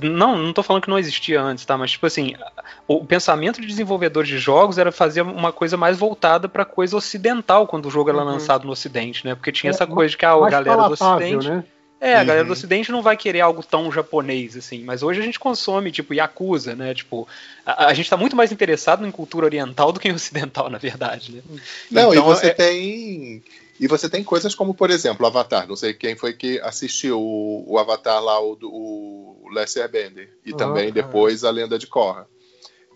Não, 0.00 0.38
não 0.38 0.52
tô 0.54 0.62
falando 0.62 0.82
que 0.82 0.88
não 0.88 0.98
existia 1.16 1.40
antes, 1.40 1.64
tá? 1.64 1.76
Mas 1.76 1.92
tipo 1.92 2.06
assim, 2.06 2.34
o 2.86 3.04
pensamento 3.04 3.60
de 3.60 3.66
desenvolvedores 3.66 4.28
de 4.28 4.38
jogos 4.38 4.78
era 4.78 4.92
fazer 4.92 5.22
uma 5.22 5.52
coisa 5.52 5.76
mais 5.76 5.98
voltada 5.98 6.48
pra 6.48 6.64
coisa 6.64 6.96
ocidental 6.96 7.66
quando 7.66 7.86
o 7.86 7.90
jogo 7.90 8.10
era 8.10 8.18
Uhum. 8.18 8.24
lançado 8.24 8.66
no 8.66 8.72
ocidente, 8.72 9.24
né? 9.24 9.34
Porque 9.34 9.50
tinha 9.52 9.70
É, 9.70 9.74
essa 9.74 9.86
coisa 9.86 10.10
de 10.10 10.16
que 10.16 10.24
ah, 10.24 10.32
a 10.34 10.50
galera 10.50 10.84
do 10.84 10.92
ocidente 10.92 11.48
né? 11.48 11.64
é, 11.98 12.14
a 12.14 12.24
galera 12.24 12.42
Uhum. 12.42 12.48
do 12.48 12.52
Ocidente 12.52 12.92
não 12.92 13.00
vai 13.00 13.16
querer 13.16 13.40
algo 13.40 13.62
tão 13.62 13.90
japonês, 13.90 14.54
assim, 14.54 14.84
mas 14.84 15.02
hoje 15.02 15.18
a 15.18 15.24
gente 15.24 15.38
consome, 15.38 15.90
tipo, 15.90 16.12
Yakuza, 16.12 16.76
né? 16.76 16.92
Tipo, 16.92 17.26
a, 17.64 17.86
a 17.86 17.94
gente 17.94 18.10
tá 18.10 18.18
muito 18.18 18.36
mais 18.36 18.52
interessado 18.52 19.06
em 19.06 19.10
cultura 19.10 19.46
oriental 19.46 19.92
do 19.92 19.98
que 19.98 20.06
em 20.06 20.12
ocidental, 20.12 20.68
na 20.70 20.76
verdade, 20.76 21.32
né? 21.32 21.40
Não, 21.90 22.12
Então, 22.12 22.14
e 22.14 22.18
você 22.20 22.48
é- 22.48 22.50
tem. 22.50 23.42
E 23.78 23.86
você 23.86 24.08
tem 24.08 24.24
coisas 24.24 24.54
como, 24.54 24.74
por 24.74 24.90
exemplo, 24.90 25.26
Avatar. 25.26 25.68
Não 25.68 25.76
sei 25.76 25.92
quem 25.92 26.16
foi 26.16 26.32
que 26.32 26.58
assistiu 26.60 27.20
o, 27.20 27.64
o 27.66 27.78
Avatar 27.78 28.22
lá, 28.22 28.40
o, 28.40 28.56
o 28.62 29.58
Airbender. 29.58 30.30
E 30.44 30.50
Aham, 30.50 30.56
também 30.56 30.84
aham. 30.84 30.92
depois 30.92 31.44
a 31.44 31.50
Lenda 31.50 31.78
de 31.78 31.86
Korra. 31.86 32.26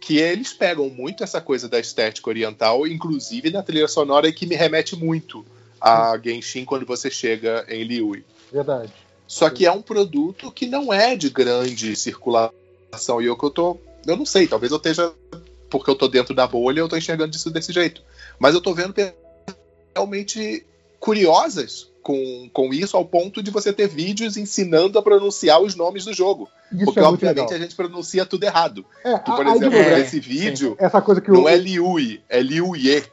Que 0.00 0.18
eles 0.18 0.52
pegam 0.52 0.88
muito 0.88 1.22
essa 1.22 1.40
coisa 1.40 1.68
da 1.68 1.78
estética 1.78 2.30
oriental, 2.30 2.86
inclusive 2.86 3.50
na 3.50 3.62
trilha 3.62 3.86
sonora, 3.86 4.28
e 4.28 4.32
que 4.32 4.46
me 4.46 4.54
remete 4.54 4.96
muito 4.96 5.44
a 5.80 6.18
Genshin 6.22 6.64
quando 6.64 6.86
você 6.86 7.10
chega 7.10 7.66
em 7.68 7.84
Liui. 7.84 8.24
Verdade. 8.50 8.92
Só 9.26 9.48
que 9.48 9.66
é 9.66 9.70
um 9.70 9.82
produto 9.82 10.50
que 10.50 10.66
não 10.66 10.92
é 10.92 11.14
de 11.14 11.28
grande 11.30 11.94
circulação. 11.94 13.20
E 13.20 13.26
eu 13.26 13.36
que 13.36 13.44
eu 13.44 13.50
tô. 13.50 13.78
Eu 14.06 14.16
não 14.16 14.26
sei, 14.26 14.48
talvez 14.48 14.72
eu 14.72 14.78
esteja. 14.78 15.12
Porque 15.68 15.88
eu 15.88 15.94
tô 15.94 16.08
dentro 16.08 16.34
da 16.34 16.48
bolha, 16.48 16.80
eu 16.80 16.88
tô 16.88 16.96
enxergando 16.96 17.36
isso 17.36 17.48
desse 17.48 17.72
jeito. 17.72 18.02
Mas 18.40 18.54
eu 18.54 18.60
tô 18.60 18.74
vendo 18.74 18.92
pessoas 18.92 19.14
realmente 19.94 20.66
curiosas 21.00 21.90
com, 22.02 22.48
com 22.52 22.72
isso, 22.72 22.96
ao 22.96 23.04
ponto 23.04 23.42
de 23.42 23.50
você 23.50 23.72
ter 23.72 23.88
vídeos 23.88 24.36
ensinando 24.36 24.98
a 24.98 25.02
pronunciar 25.02 25.60
os 25.60 25.74
nomes 25.74 26.04
do 26.04 26.12
jogo. 26.14 26.48
Isso 26.72 26.84
porque, 26.84 27.00
é 27.00 27.02
obviamente, 27.02 27.38
legal. 27.40 27.54
a 27.54 27.58
gente 27.58 27.74
pronuncia 27.74 28.24
tudo 28.24 28.44
errado. 28.44 28.84
É, 29.04 29.18
Que, 29.18 29.30
por 29.32 29.44
de 29.44 29.50
exemplo, 29.50 29.78
é, 29.78 29.98
nesse 29.98 30.20
vídeo, 30.20 30.76
essa 30.78 31.02
coisa 31.02 31.20
que 31.20 31.30
não 31.30 31.42
o, 31.44 31.48
é 31.48 31.56
Liui, 31.56 32.22
é 32.28 32.40
Liuye. 32.40 32.96
é, 32.98 33.04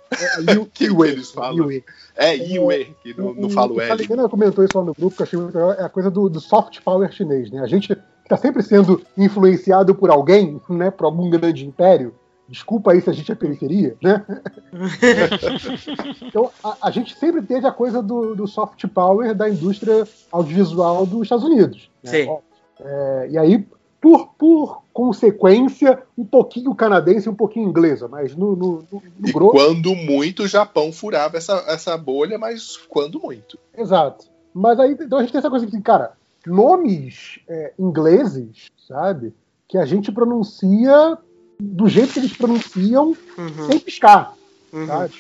Liu- 0.41 0.69
que 0.73 0.85
Liu- 0.87 1.05
eles 1.05 1.31
falam. 1.31 1.67
Liu- 1.67 1.83
É 2.15 2.35
Yue, 2.35 2.95
que 3.03 3.13
não, 3.17 3.33
não 3.33 3.49
fala 3.49 3.71
o 3.73 3.75
O 3.75 3.81
L. 3.81 3.87
Saligana 3.89 4.29
comentou 4.29 4.63
isso 4.63 4.77
lá 4.77 4.83
no 4.85 4.93
grupo, 4.93 5.15
que 5.15 5.21
eu 5.21 5.25
achei 5.25 5.39
muito 5.39 5.53
legal, 5.55 5.73
é 5.73 5.83
a 5.83 5.89
coisa 5.89 6.09
do, 6.09 6.29
do 6.29 6.39
soft 6.39 6.79
power 6.81 7.11
chinês, 7.11 7.51
né? 7.51 7.59
A 7.61 7.67
gente 7.67 7.95
está 8.23 8.37
sempre 8.37 8.63
sendo 8.63 9.01
influenciado 9.17 9.93
por 9.95 10.09
alguém, 10.09 10.59
né? 10.69 10.89
Por 10.91 11.05
algum 11.05 11.29
grande 11.29 11.65
império. 11.65 12.13
Desculpa 12.49 12.91
aí 12.91 13.01
se 13.01 13.09
a 13.09 13.13
gente 13.13 13.31
é 13.31 13.35
periferia, 13.35 13.95
né? 14.01 14.25
então, 16.25 16.49
a, 16.63 16.77
a 16.83 16.91
gente 16.91 17.17
sempre 17.17 17.41
teve 17.41 17.67
a 17.67 17.71
coisa 17.71 18.01
do, 18.01 18.35
do 18.35 18.47
soft 18.47 18.85
power 18.87 19.35
da 19.35 19.49
indústria 19.49 20.07
audiovisual 20.31 21.05
dos 21.05 21.23
Estados 21.23 21.43
Unidos. 21.43 21.89
né? 22.03 22.11
Sim. 22.11 22.37
É, 22.79 23.27
e 23.31 23.37
aí, 23.37 23.67
por, 23.99 24.29
por 24.37 24.81
consequência, 24.93 26.01
um 26.17 26.23
pouquinho 26.23 26.73
canadense 26.73 27.27
e 27.27 27.31
um 27.31 27.35
pouquinho 27.35 27.67
inglesa, 27.67 28.07
mas 28.07 28.35
no, 28.35 28.55
no, 28.55 28.85
no, 28.91 29.03
no 29.19 29.29
E 29.29 29.31
grosso. 29.33 29.51
quando 29.51 29.93
muito, 29.95 30.43
o 30.43 30.47
Japão 30.47 30.93
furava 30.93 31.37
essa, 31.37 31.65
essa 31.67 31.97
bolha, 31.97 32.37
mas 32.37 32.77
quando 32.77 33.19
muito. 33.19 33.59
Exato. 33.75 34.25
Mas 34.53 34.79
aí, 34.79 34.95
então 34.99 35.17
a 35.19 35.21
gente 35.21 35.31
tem 35.31 35.39
essa 35.39 35.49
coisa 35.49 35.67
que, 35.67 35.81
cara, 35.81 36.13
nomes 36.45 37.39
é, 37.47 37.73
ingleses, 37.77 38.67
sabe? 38.87 39.33
Que 39.67 39.77
a 39.77 39.85
gente 39.85 40.11
pronuncia 40.11 41.17
do 41.59 41.87
jeito 41.87 42.13
que 42.13 42.19
eles 42.19 42.33
pronunciam, 42.35 43.15
Uhum. 43.37 43.67
sem 43.69 43.79
piscar, 43.79 44.33
Uhum. 44.71 44.87
sabe? 44.87 45.13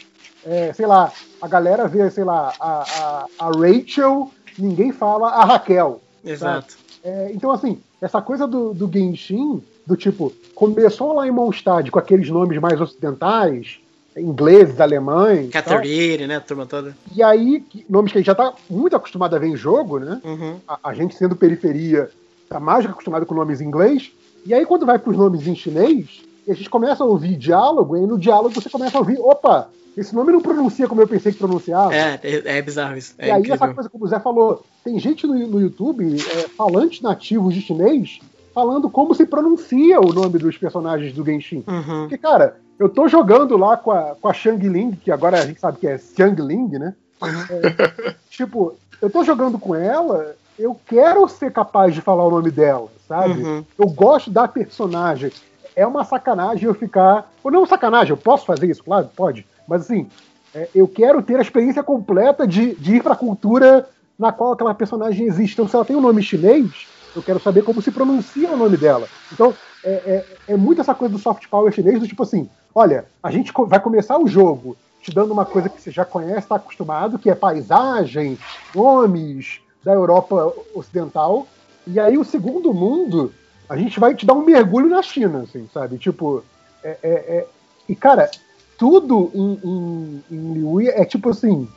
É, 0.45 0.71
sei 0.73 0.85
lá, 0.85 1.11
a 1.41 1.47
galera 1.47 1.87
vê, 1.87 2.09
sei 2.09 2.23
lá, 2.23 2.53
a, 2.59 3.25
a, 3.39 3.47
a 3.47 3.51
Rachel, 3.51 4.31
ninguém 4.57 4.91
fala 4.91 5.29
a 5.29 5.43
Raquel. 5.45 6.01
Exato. 6.23 6.75
É, 7.03 7.31
então, 7.33 7.51
assim, 7.51 7.79
essa 8.01 8.21
coisa 8.21 8.47
do, 8.47 8.73
do 8.73 8.89
Genshin, 8.91 9.61
do 9.85 9.95
tipo, 9.97 10.31
começou 10.55 11.13
lá 11.13 11.27
em 11.27 11.31
Mondstadt 11.31 11.89
com 11.91 11.99
aqueles 11.99 12.29
nomes 12.29 12.59
mais 12.59 12.79
ocidentais, 12.79 13.79
ingleses, 14.15 14.79
alemães. 14.79 15.49
Catherine, 15.51 16.27
né? 16.27 16.37
A 16.37 16.41
turma 16.41 16.65
toda. 16.65 16.95
e 17.15 17.21
aí, 17.21 17.63
nomes 17.89 18.11
que 18.11 18.17
a 18.17 18.21
gente 18.21 18.27
já 18.27 18.35
tá 18.35 18.53
muito 18.69 18.95
acostumado 18.95 19.35
a 19.35 19.39
ver 19.39 19.47
em 19.47 19.55
jogo, 19.57 19.99
né? 19.99 20.21
Uhum. 20.23 20.59
A, 20.67 20.79
a 20.89 20.93
gente 20.93 21.15
sendo 21.15 21.35
periferia 21.35 22.09
tá 22.49 22.59
mais 22.59 22.85
acostumado 22.85 23.25
com 23.25 23.35
nomes 23.35 23.59
em 23.61 23.65
inglês. 23.65 24.11
E 24.45 24.53
aí, 24.53 24.65
quando 24.65 24.85
vai 24.85 24.97
para 24.97 25.11
os 25.11 25.17
nomes 25.17 25.45
em 25.45 25.55
chinês, 25.55 26.21
e 26.47 26.51
a 26.51 26.55
gente 26.55 26.69
começa 26.69 27.03
a 27.03 27.07
ouvir 27.07 27.35
diálogo, 27.35 27.97
e 27.97 28.07
no 28.07 28.17
diálogo 28.17 28.55
você 28.55 28.69
começa 28.69 28.97
a 28.97 29.01
ouvir, 29.01 29.19
opa, 29.19 29.69
esse 29.97 30.15
nome 30.15 30.31
não 30.31 30.41
pronuncia 30.41 30.87
como 30.87 31.01
eu 31.01 31.07
pensei 31.07 31.31
que 31.31 31.39
pronunciava. 31.39 31.93
É, 31.93 32.19
é, 32.23 32.57
é 32.57 32.61
bizarro 32.61 32.97
isso. 32.97 33.15
É 33.17 33.27
e 33.27 33.31
aí, 33.31 33.39
incrível. 33.39 33.55
essa 33.55 33.73
coisa 33.73 33.89
como 33.89 34.05
o 34.05 34.07
Zé 34.07 34.19
falou, 34.19 34.63
tem 34.83 34.97
gente 34.99 35.27
no, 35.27 35.33
no 35.33 35.59
YouTube, 35.59 36.15
é, 36.21 36.47
falantes 36.49 37.01
nativos 37.01 37.53
de 37.53 37.61
chinês, 37.61 38.19
falando 38.53 38.89
como 38.89 39.13
se 39.13 39.25
pronuncia 39.25 39.99
o 39.99 40.13
nome 40.13 40.39
dos 40.39 40.57
personagens 40.57 41.13
do 41.13 41.25
Genshin. 41.25 41.63
Uhum. 41.67 42.01
Porque, 42.01 42.17
cara, 42.17 42.57
eu 42.79 42.87
tô 42.87 43.07
jogando 43.07 43.57
lá 43.57 43.75
com 43.75 43.91
a, 43.91 44.15
com 44.15 44.29
a 44.29 44.33
Shang 44.33 44.69
Ling, 44.69 44.91
que 44.91 45.11
agora 45.11 45.39
a 45.39 45.45
gente 45.45 45.59
sabe 45.59 45.79
que 45.79 45.87
é 45.87 45.97
Xiang 45.97 46.41
Ling, 46.41 46.69
né? 46.77 46.95
É, 47.49 48.15
tipo, 48.29 48.75
eu 49.01 49.09
tô 49.09 49.23
jogando 49.23 49.57
com 49.57 49.75
ela, 49.75 50.35
eu 50.57 50.79
quero 50.85 51.27
ser 51.27 51.51
capaz 51.51 51.93
de 51.93 52.01
falar 52.01 52.25
o 52.25 52.31
nome 52.31 52.51
dela, 52.51 52.87
sabe? 53.07 53.41
Uhum. 53.41 53.65
Eu 53.77 53.89
gosto 53.89 54.29
da 54.29 54.47
personagem. 54.47 55.31
É 55.77 55.85
uma 55.85 56.03
sacanagem 56.03 56.65
eu 56.65 56.73
ficar. 56.73 57.31
Ou 57.43 57.51
não 57.51 57.63
sacanagem, 57.63 58.09
eu 58.09 58.17
posso 58.17 58.47
fazer 58.47 58.67
isso, 58.67 58.83
claro, 58.83 59.11
pode. 59.15 59.45
Mas 59.67 59.81
assim, 59.81 60.09
é, 60.55 60.67
eu 60.73 60.87
quero 60.87 61.21
ter 61.21 61.37
a 61.37 61.41
experiência 61.41 61.83
completa 61.83 62.47
de, 62.47 62.73
de 62.73 62.95
ir 62.95 63.03
pra 63.03 63.15
cultura 63.15 63.87
na 64.17 64.31
qual 64.31 64.53
aquela 64.53 64.73
personagem 64.73 65.27
existe. 65.27 65.53
Então, 65.53 65.67
se 65.67 65.75
ela 65.75 65.85
tem 65.85 65.95
um 65.95 66.01
nome 66.01 66.23
chinês, 66.23 66.87
eu 67.15 67.21
quero 67.21 67.39
saber 67.39 67.61
como 67.61 67.79
se 67.79 67.91
pronuncia 67.91 68.49
o 68.49 68.57
nome 68.57 68.75
dela. 68.75 69.07
Então, 69.31 69.53
é, 69.83 69.91
é, 69.91 70.25
é 70.53 70.57
muito 70.57 70.81
essa 70.81 70.95
coisa 70.95 71.13
do 71.13 71.21
soft 71.21 71.47
power 71.47 71.71
chinês, 71.71 71.99
do 71.99 72.07
tipo 72.07 72.23
assim, 72.23 72.49
olha, 72.73 73.05
a 73.21 73.29
gente 73.29 73.53
vai 73.67 73.79
começar 73.79 74.17
o 74.17 74.27
jogo 74.27 74.75
te 74.99 75.13
dando 75.13 75.31
uma 75.31 75.45
coisa 75.45 75.69
que 75.69 75.79
você 75.79 75.91
já 75.91 76.03
conhece, 76.03 76.39
está 76.39 76.55
acostumado, 76.55 77.19
que 77.19 77.29
é 77.29 77.35
paisagem, 77.35 78.35
nomes 78.73 79.61
da 79.83 79.93
Europa 79.93 80.51
Ocidental. 80.73 81.45
E 81.85 81.99
aí 81.99 82.17
o 82.17 82.25
segundo 82.25 82.73
mundo, 82.73 83.31
a 83.69 83.75
gente 83.77 83.99
vai 83.99 84.15
te 84.15 84.25
dar 84.25 84.33
um 84.33 84.45
mergulho 84.45 84.87
na 84.89 85.01
China, 85.01 85.39
assim, 85.47 85.67
sabe? 85.73 85.97
Tipo, 85.97 86.43
é, 86.83 86.97
é- 87.03 87.09
é- 87.37 87.47
e 87.89 87.95
cara, 87.95 88.29
tudo 88.77 89.31
em, 89.33 89.59
em, 89.63 90.23
em 90.31 90.87
é 90.87 91.03
tipo 91.05 91.29
assim, 91.29 91.67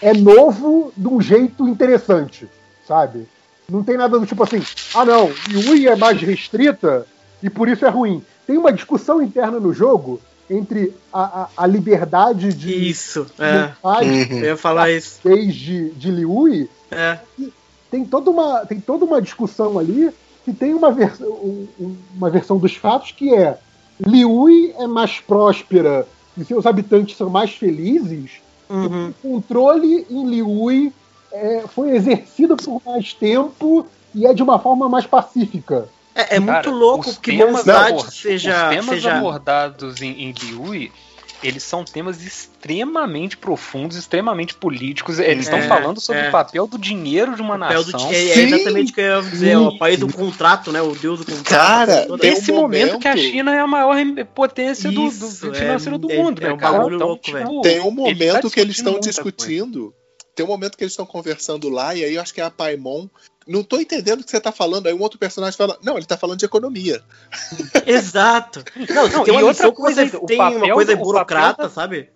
é 0.00 0.12
novo 0.12 0.92
de 0.96 1.06
um 1.08 1.20
jeito 1.20 1.68
interessante, 1.68 2.48
sabe? 2.86 3.26
Não 3.68 3.82
tem 3.82 3.96
nada 3.96 4.18
do 4.18 4.26
tipo 4.26 4.42
assim, 4.42 4.62
ah 4.94 5.04
não, 5.04 5.30
Liuí 5.48 5.86
é 5.86 5.96
mais 5.96 6.20
restrita 6.20 7.06
e 7.42 7.48
por 7.48 7.68
isso 7.68 7.84
é 7.84 7.88
ruim. 7.88 8.22
Tem 8.46 8.58
uma 8.58 8.72
discussão 8.72 9.22
interna 9.22 9.58
no 9.58 9.72
jogo 9.72 10.20
entre 10.50 10.94
a, 11.12 11.42
a, 11.42 11.48
a 11.56 11.66
liberdade 11.66 12.52
de 12.52 12.88
Isso, 12.90 13.26
é. 13.38 13.68
vontade 13.82 14.32
Eu 14.32 14.44
ia 14.44 14.56
falar 14.56 14.90
isso. 14.90 15.18
desde 15.24 15.90
de 15.90 16.10
Liuí 16.10 16.68
É. 16.90 17.18
tem 17.90 18.04
toda 18.04 18.30
uma 18.30 18.66
tem 18.66 18.78
toda 18.78 19.04
uma 19.06 19.22
discussão 19.22 19.78
ali 19.78 20.10
que 20.44 20.52
tem 20.52 20.74
uma 20.74 20.90
versão 20.90 21.28
um- 21.28 21.66
um- 21.80 21.96
uma 22.16 22.30
versão 22.30 22.58
dos 22.58 22.74
fatos 22.76 23.10
que 23.12 23.34
é 23.34 23.58
Liuí 24.04 24.74
é 24.78 24.86
mais 24.86 25.20
próspera 25.20 26.06
e 26.36 26.44
seus 26.44 26.66
habitantes 26.66 27.16
são 27.16 27.30
mais 27.30 27.50
felizes 27.52 28.42
Uhum. 28.68 29.08
o 29.10 29.14
controle 29.28 30.06
em 30.10 30.26
Liuí 30.26 30.92
é, 31.32 31.64
foi 31.68 31.90
exercido 31.90 32.56
por 32.56 32.80
mais 32.84 33.12
tempo 33.12 33.86
e 34.14 34.26
é 34.26 34.32
de 34.32 34.42
uma 34.42 34.58
forma 34.58 34.88
mais 34.88 35.06
pacífica 35.06 35.88
É, 36.14 36.36
é 36.36 36.40
muito 36.40 36.52
Cara, 36.54 36.70
louco 36.70 37.12
que 37.20 37.42
abor- 37.42 38.10
seja. 38.10 38.68
Os 38.68 38.70
temas 38.70 38.86
seja... 38.86 39.16
abordados 39.16 40.00
em, 40.00 40.12
em 40.22 40.32
Liui, 40.32 40.92
eles 41.46 41.62
são 41.62 41.84
temas 41.84 42.22
extremamente 42.24 43.36
profundos, 43.36 43.96
extremamente 43.96 44.54
políticos. 44.54 45.18
Eles 45.18 45.44
estão 45.44 45.58
É, 45.58 45.68
falando 45.68 46.00
sobre 46.00 46.22
é. 46.22 46.28
o 46.28 46.32
papel 46.32 46.66
do 46.66 46.78
dinheiro 46.78 47.34
de 47.36 47.42
uma 47.42 47.58
papel 47.58 47.84
do 47.84 47.92
nação. 47.92 48.08
ti- 48.08 48.14
é, 48.14 48.28
é 48.30 48.38
exatamente 48.40 48.90
o 48.92 48.94
que 48.94 49.00
eu 49.00 49.04
ia 49.04 49.22
dizer, 49.22 49.50
é 49.50 49.58
o 49.58 49.76
país 49.78 49.98
do 50.00 50.12
contrato, 50.12 50.72
né? 50.72 50.80
O 50.80 50.94
deus 50.94 51.20
do 51.20 51.26
contrato. 51.26 51.44
Cara, 51.44 52.06
um 52.10 52.16
Nesse 52.16 52.50
momento 52.52 52.98
que 52.98 53.08
a 53.08 53.16
China 53.16 53.54
é 53.54 53.60
a 53.60 53.66
maior 53.66 53.96
potência 54.34 54.90
do, 54.90 55.02
do- 55.02 55.08
Isso, 55.08 55.46
do 55.46 55.54
é- 55.54 55.58
financeiro 55.58 55.98
do 55.98 56.10
é- 56.10 56.16
mundo, 56.16 56.42
é 56.42 56.46
né, 56.48 56.52
um 56.52 56.56
cara? 56.56 56.78
bagulho 56.78 56.96
Então, 56.96 57.08
louco, 57.08 57.22
tipo. 57.22 57.60
Tem 57.62 57.80
um 57.80 57.86
ele 57.86 57.90
momento 57.94 58.40
tá 58.42 58.50
que 58.50 58.60
eles 58.60 58.76
estão 58.76 58.92
muita 58.92 59.04
coisa. 59.12 59.22
discutindo. 59.22 59.94
Tem 60.34 60.44
um 60.44 60.48
momento 60.48 60.76
que 60.76 60.82
eles 60.82 60.92
estão 60.92 61.06
conversando 61.06 61.68
lá, 61.68 61.94
e 61.94 62.02
aí 62.04 62.14
eu 62.16 62.20
acho 62.20 62.34
que 62.34 62.40
é 62.40 62.44
a 62.44 62.50
Paimon. 62.50 63.06
Não 63.46 63.62
tô 63.62 63.78
entendendo 63.78 64.20
o 64.20 64.24
que 64.24 64.30
você 64.30 64.40
tá 64.40 64.50
falando. 64.52 64.86
Aí 64.86 64.94
um 64.94 65.00
outro 65.02 65.18
personagem 65.18 65.56
fala: 65.56 65.78
Não, 65.82 65.96
ele 65.96 66.06
tá 66.06 66.16
falando 66.16 66.38
de 66.38 66.44
economia. 66.44 67.02
Exato. 67.86 68.64
Não, 68.88 69.08
Não, 69.08 69.24
tem 69.24 69.34
e 69.34 69.36
uma 69.36 69.46
outra 69.46 69.70
coisa 69.72 70.08
tem 70.08 70.38
uma 70.38 70.50
papel 70.52 70.74
coisa 70.74 70.94
do- 70.96 71.00
o 71.00 71.04
burocrata, 71.04 71.62
da- 71.64 71.68
sabe? 71.68 72.08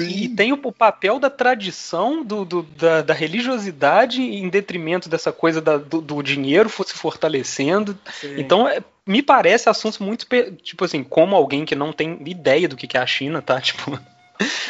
E 0.00 0.28
tem 0.28 0.52
o, 0.52 0.58
o 0.64 0.72
papel 0.72 1.20
da 1.20 1.30
tradição, 1.30 2.24
do, 2.24 2.44
do- 2.44 2.62
da, 2.64 3.02
da 3.02 3.14
religiosidade 3.14 4.20
em 4.20 4.48
detrimento 4.48 5.08
dessa 5.08 5.30
coisa 5.32 5.60
da- 5.60 5.76
do, 5.76 6.00
do 6.00 6.20
dinheiro 6.22 6.68
se 6.68 6.92
fortalecendo. 6.94 7.96
Sim. 8.20 8.34
Então, 8.36 8.66
é, 8.68 8.82
me 9.06 9.22
parece 9.22 9.68
assuntos 9.68 10.00
muito. 10.00 10.26
Tipo 10.62 10.84
assim, 10.84 11.04
como 11.04 11.36
alguém 11.36 11.64
que 11.64 11.76
não 11.76 11.92
tem 11.92 12.18
ideia 12.26 12.68
do 12.68 12.74
que 12.76 12.88
que 12.88 12.96
é 12.96 13.00
a 13.00 13.06
China, 13.06 13.40
tá? 13.40 13.60
Tipo. 13.62 13.96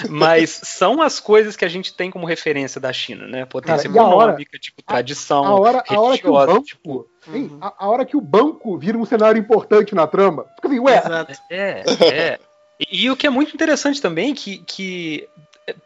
Mas 0.08 0.50
são 0.50 1.00
as 1.02 1.18
coisas 1.20 1.56
que 1.56 1.64
a 1.64 1.68
gente 1.68 1.92
tem 1.94 2.10
como 2.10 2.26
referência 2.26 2.80
da 2.80 2.92
China, 2.92 3.26
né? 3.26 3.44
Potência 3.44 3.88
Cara, 3.90 3.94
e 3.94 3.98
a 3.98 4.02
hora- 4.04 4.24
econômica, 4.32 4.58
tipo, 4.58 4.82
tradição. 4.82 5.44
a 5.44 5.54
hora, 5.60 5.84
a 5.88 6.00
hora 6.00 6.18
que 6.18 6.26
o 6.28 6.32
religiosa, 6.32 6.46
banco 6.52 6.64
tipo, 6.66 7.08
hein, 7.32 7.58
a, 7.60 7.74
a 7.84 7.88
hora 7.88 8.04
que 8.04 8.16
o 8.16 8.20
banco 8.20 8.78
vira 8.78 8.96
um 8.98 9.04
cenário 9.04 9.38
importante 9.38 9.94
na 9.94 10.06
trama 10.06 10.44
fica 10.56 10.68
assim, 10.68 10.78
ué 10.80 10.98
Exato. 10.98 11.32
É, 11.50 11.84
é. 12.02 12.38
E, 12.78 13.04
e 13.04 13.10
o 13.10 13.16
que 13.16 13.26
é 13.26 13.30
muito 13.30 13.54
interessante 13.54 14.00
também, 14.02 14.34
que, 14.34 14.58
que 14.58 15.26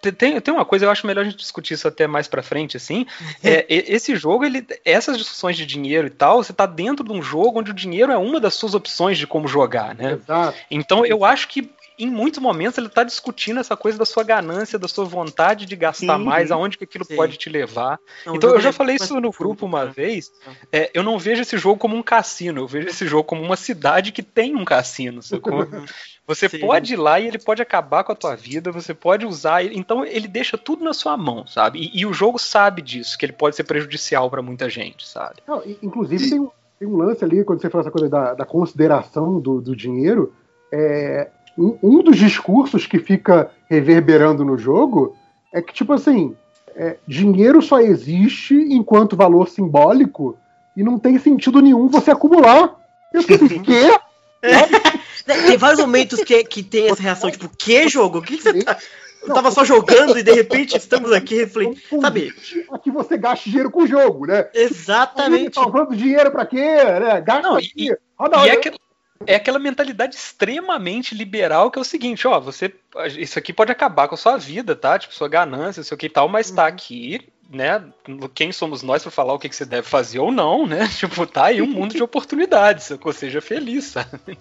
te- 0.03 0.13
tem, 0.13 0.41
tem 0.41 0.53
uma 0.53 0.65
coisa, 0.65 0.85
eu 0.85 0.91
acho 0.91 1.07
melhor 1.07 1.23
a 1.23 1.25
gente 1.25 1.37
discutir 1.37 1.75
isso 1.75 1.87
até 1.87 2.07
mais 2.07 2.27
pra 2.29 2.43
frente, 2.43 2.77
assim. 2.77 3.07
É, 3.43 3.65
esse 3.69 4.15
jogo, 4.17 4.45
ele, 4.45 4.67
essas 4.85 5.17
discussões 5.17 5.57
de 5.57 5.65
dinheiro 5.65 6.09
e 6.09 6.11
tal, 6.11 6.43
você 6.43 6.53
tá 6.53 6.67
dentro 6.67 7.05
de 7.05 7.13
um 7.13 7.23
jogo 7.23 7.61
onde 7.61 7.71
o 7.71 7.75
dinheiro 7.75 8.13
é 8.13 8.17
uma 8.19 8.39
das 8.41 8.55
suas 8.55 8.75
opções 8.75 9.17
de 9.17 9.27
como 9.27 9.47
jogar, 9.49 9.95
né? 9.95 10.13
exato 10.13 10.59
Então 10.71 11.07
eu 11.07 11.25
acho 11.25 11.49
que 11.49 11.71
em 12.05 12.11
muitos 12.11 12.41
momentos 12.41 12.79
ele 12.79 12.89
tá 12.89 13.03
discutindo 13.05 13.61
essa 13.61 13.77
coisa 13.77 13.99
da 13.99 14.05
sua 14.05 14.23
ganância, 14.25 14.79
da 14.79 14.89
sua 14.89 15.05
vontade 15.05 15.67
de 15.67 15.77
gastar 15.77 16.19
Sim. 16.19 16.25
mais, 16.25 16.51
aonde 16.51 16.79
que 16.79 16.85
aquilo 16.85 17.05
Sim. 17.05 17.17
pode 17.17 17.37
te 17.37 17.49
levar. 17.49 17.99
Não, 18.27 18.35
Então 18.35 18.51
eu 18.51 18.61
já 18.61 18.71
é 18.71 18.73
falei 18.73 18.97
isso 18.97 19.21
no 19.21 19.31
grupo 19.31 19.67
uma 19.67 19.85
né? 19.87 19.93
vez. 19.95 20.31
é, 20.73 20.91
eu 20.95 21.03
não 21.03 21.19
vejo 21.19 21.43
esse 21.43 21.57
jogo 21.59 21.79
como 21.79 21.97
um 21.97 22.03
cassino, 22.03 22.61
eu 22.61 22.67
vejo 22.67 22.89
esse 22.89 23.07
jogo 23.07 23.25
como 23.25 23.43
uma 23.43 23.57
cidade 23.57 24.13
que 24.13 24.23
tem 24.23 24.55
um 24.57 24.65
cassino, 24.65 25.23
sacou? 25.23 25.67
Você 26.27 26.49
Sim. 26.49 26.61
pode 26.61 26.93
ir 26.93 26.97
lá 26.97 27.19
e 27.19 27.27
ele 27.27 27.39
pode 27.39 27.61
acabar 27.61 28.05
com 28.05 28.13
a 28.13 28.15
tua 28.15 28.37
vida, 28.37 28.71
você 28.71 28.95
pode 28.95 29.27
usar, 29.27 29.65
ele- 29.65 29.77
então 29.77 30.05
ele 30.05 30.29
deixa 30.29 30.57
tudo 30.57 30.85
na 30.85 30.93
sua 30.93 31.17
mão, 31.17 31.45
sabe? 31.45 31.81
E, 31.81 32.01
e 32.01 32.07
o 32.07 32.13
jogo 32.13 32.39
sabe 32.39 32.83
disso, 32.83 33.19
que 33.19 33.27
ele 33.27 33.33
pode 33.33 33.57
ser 33.57 33.65
prejudicial 33.65 34.31
pra 34.31 34.41
muita 34.41 34.71
gente, 34.71 35.09
sabe? 35.09 35.37
Não, 35.49 35.61
inclusive 35.83 36.31
tem 36.31 36.39
um, 36.39 36.51
tem 36.79 36.87
um 36.87 36.97
lance 36.97 37.25
ali, 37.25 37.43
quando 37.43 37.61
você 37.61 37.69
fala 37.69 37.83
essa 37.83 37.91
coisa 37.91 38.09
da, 38.09 38.35
da 38.35 38.45
consideração 38.45 39.41
do, 39.41 39.61
do 39.61 39.75
dinheiro, 39.75 40.33
é, 40.73 41.29
um, 41.61 41.79
um 41.83 42.03
dos 42.03 42.17
discursos 42.17 42.87
que 42.87 42.99
fica 42.99 43.51
reverberando 43.69 44.45
no 44.45 44.57
jogo 44.57 45.15
é 45.53 45.61
que, 45.61 45.75
tipo 45.75 45.93
assim, 45.93 46.35
é, 46.75 46.97
dinheiro 47.07 47.61
só 47.61 47.81
existe 47.81 48.55
enquanto 48.55 49.17
valor 49.17 49.49
simbólico 49.49 50.39
e 50.77 50.83
não 50.83 50.99
tem 50.99 51.19
sentido 51.19 51.61
nenhum 51.61 51.89
você 51.89 52.11
acumular. 52.11 52.77
Eu 53.13 53.23
pensei, 53.23 53.59
quê? 53.61 53.91
Né, 54.43 54.67
Tem 55.47 55.59
vários 55.59 55.81
momentos 55.81 56.25
que, 56.25 56.43
que 56.45 56.63
tem 56.63 56.89
essa 56.89 57.03
reação, 57.03 57.31
tipo, 57.31 57.49
que 57.49 57.89
jogo? 57.89 58.19
O 58.19 58.23
que, 58.23 58.39
que 58.39 58.43
você 58.43 58.65
tá. 58.65 58.79
Eu 59.23 59.35
tava 59.35 59.51
só 59.51 59.63
jogando 59.67 60.19
e 60.19 60.23
de 60.23 60.33
repente 60.33 60.79
estamos 60.79 61.13
aqui, 61.13 61.41
eu 61.41 61.49
falei, 61.49 61.77
sabe? 62.01 62.33
A 62.73 62.79
que 62.79 62.91
você 62.91 63.19
gaste 63.19 63.51
dinheiro 63.51 63.71
com 63.71 63.83
o 63.83 63.87
jogo, 63.87 64.25
né? 64.27 64.49
Exatamente. 64.55 65.51
Tá 65.61 65.85
dinheiro 65.91 66.31
pra 66.31 66.47
quê? 66.47 66.57
Né? 66.57 67.21
Gasta 67.21 67.43
Não, 67.43 67.57
aqui. 67.57 67.71
e- 67.77 67.97
Roda, 68.19 68.47
E 68.47 68.49
é 68.49 68.57
é 69.27 69.35
aquela 69.35 69.59
mentalidade 69.59 70.15
extremamente 70.17 71.15
liberal 71.15 71.71
que 71.71 71.79
é 71.79 71.83
o 71.83 71.85
seguinte, 71.85 72.27
ó, 72.27 72.41
você. 72.41 72.73
Isso 73.19 73.39
aqui 73.39 73.53
pode 73.53 73.71
acabar 73.71 74.09
com 74.09 74.15
a 74.15 74.19
sua 74.19 74.37
vida, 74.37 74.75
tá? 74.75 74.99
Tipo, 74.99 75.15
sua 75.15 75.29
ganância, 75.29 75.83
sei 75.83 75.95
o 75.95 75.99
que 75.99 76.07
e 76.07 76.11
tal, 76.11 76.29
mas 76.29 76.51
tá 76.51 76.67
aqui, 76.67 77.21
né? 77.51 77.85
Quem 78.35 78.53
somos 78.53 78.83
nós 78.83 79.03
pra 79.03 79.11
falar 79.11 79.35
o 79.35 79.39
que, 79.39 79.49
que 79.49 79.57
você 79.57 79.65
deve 79.65 79.87
fazer 79.87 80.19
ou 80.19 80.33
não, 80.33 80.67
né? 80.67 80.89
Tipo, 80.99 81.27
tá 81.27 81.47
aí 81.47 81.61
um 81.61 81.67
mundo 81.67 81.95
de 81.95 82.03
oportunidades, 82.03 82.85
sacou? 82.87 83.13
seja 83.13 83.41
feliz, 83.41 83.85
sabe? 83.85 84.39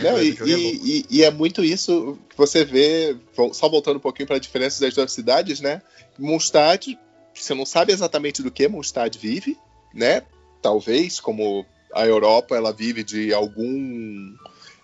Não, 0.00 0.22
e, 0.22 0.30
é 0.30 0.44
e- 0.46 0.80
e- 0.84 1.06
e 1.10 1.24
é 1.24 1.30
muito 1.30 1.64
isso 1.64 2.18
que 2.28 2.36
você 2.36 2.64
vê, 2.64 3.16
só 3.52 3.68
voltando 3.68 3.96
um 3.96 4.00
pouquinho 4.00 4.26
para 4.26 4.36
a 4.36 4.40
diferença 4.40 4.80
das 4.80 4.94
duas 4.94 5.12
cidades, 5.12 5.60
né? 5.60 5.82
Mondstadt, 6.18 6.98
você 7.34 7.54
não 7.54 7.66
sabe 7.66 7.92
exatamente 7.92 8.42
do 8.42 8.50
que 8.50 8.68
Mondstadt 8.68 9.18
vive, 9.18 9.58
né? 9.92 10.22
Talvez, 10.62 11.18
como 11.18 11.66
a 11.94 12.06
Europa, 12.06 12.56
ela 12.56 12.72
vive 12.72 13.02
de 13.04 13.32
algum 13.32 14.34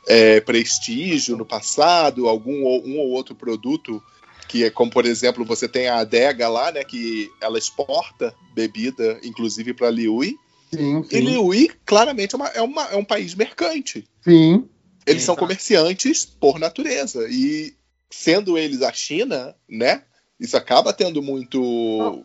é, 0.07 0.41
prestígio 0.41 1.37
no 1.37 1.45
passado, 1.45 2.29
algum 2.29 2.63
ou- 2.65 2.85
um 2.87 2.99
ou 2.99 3.11
outro 3.11 3.35
produto 3.35 4.03
que 4.49 4.65
é 4.65 4.71
como 4.71 4.91
por 4.91 5.05
exemplo 5.05 5.45
você 5.45 5.69
tem 5.69 5.89
a 5.89 5.99
adega 5.99 6.49
lá, 6.49 6.73
né? 6.73 6.83
Que 6.83 7.31
ela 7.41 7.59
exporta 7.59 8.35
bebida, 8.55 9.21
inclusive 9.23 9.75
para 9.75 9.91
Liui. 9.91 10.35
Sim, 10.73 11.01
E 11.11 11.17
sim. 11.17 11.21
Liui 11.21 11.71
claramente 11.85 12.35
é, 12.35 12.37
uma- 12.39 12.49
é 12.49 12.63
uma- 12.63 12.85
é 12.87 12.97
um 12.97 13.05
país 13.05 13.35
mercante. 13.35 14.07
sim. 14.25 14.67
Eles 15.07 15.23
são 15.23 15.33
Exato. 15.35 15.41
comerciantes 15.47 16.27
por 16.27 16.59
natureza. 16.59 17.27
E 17.31 17.75
sendo 18.11 18.59
eles 18.59 18.83
a 18.83 18.93
China, 18.93 19.55
né? 19.69 20.03
Isso 20.39 20.55
acaba 20.57 20.93
tendo 20.93 21.23
muito 21.23 21.59
inclusive, 21.63 22.25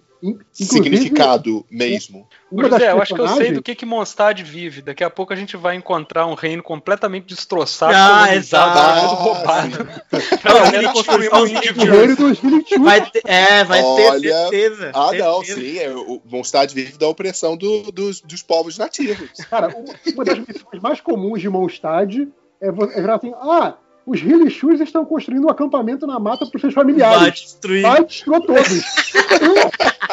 significado 0.52 1.66
mesmo. 1.70 2.28
uma 2.52 2.70
José, 2.70 2.92
eu 2.92 3.02
acho 3.02 3.14
que 3.14 3.22
eu 3.22 3.28
sei 3.30 3.52
do 3.52 3.62
que 3.62 3.76
que 3.76 3.86
Mondstadt 3.86 4.44
vive. 4.44 4.82
Daqui 4.82 5.04
a 5.04 5.10
pouco 5.10 5.34
a 5.34 5.36
gente 5.36 5.58
vai 5.58 5.76
encontrar 5.76 6.26
um 6.28 6.34
reino 6.34 6.62
completamente 6.64 7.26
destroçado, 7.26 7.94
Ah, 7.96 8.36
exato. 8.36 9.08
todo 9.08 9.16
roubado. 9.16 9.88
Não, 10.84 10.94
construir 10.94 11.30
só 11.30 11.44
um 11.44 11.46
reino 11.46 12.16
dos 12.16 12.40
Village 12.40 12.78
Vai 12.80 13.10
ter, 13.10 13.22
é, 13.26 13.64
vai 13.64 13.82
ter 13.82 14.10
Olha- 14.12 14.38
certeza. 14.50 14.92
Ah, 14.94 15.12
não, 15.14 15.44
certeza. 15.44 15.62
sim. 15.62 15.78
É, 15.80 15.90
o 15.96 16.22
Mondstadt 16.26 16.74
vive 16.74 16.98
da 16.98 17.08
opressão 17.08 17.56
do- 17.58 17.92
dos, 17.92 18.22
dos 18.22 18.42
povos 18.42 18.78
nativos. 18.78 19.30
Cara, 19.50 19.68
uma, 19.70 19.94
uma 20.14 20.26
das 20.26 20.40
missões 20.40 20.82
mais 20.82 21.02
comuns 21.02 21.42
de 21.42 21.50
Mondstadt 21.50 22.28
é, 22.62 22.68
é 22.68 22.72
virar 22.72 23.16
assim: 23.16 23.34
ah, 23.36 23.76
os 24.06 24.22
Hillichus 24.22 24.80
estão 24.82 25.06
construindo 25.06 25.46
um 25.46 25.50
acampamento 25.50 26.06
na 26.06 26.20
mata 26.20 26.46
para 26.46 26.56
os 26.56 26.62
seus 26.62 26.74
Vai 26.74 26.84
familiares. 26.84 27.42
destruir. 27.42 27.82
Vai, 27.82 28.04
destrua 28.06 28.42
todos. 28.42 28.84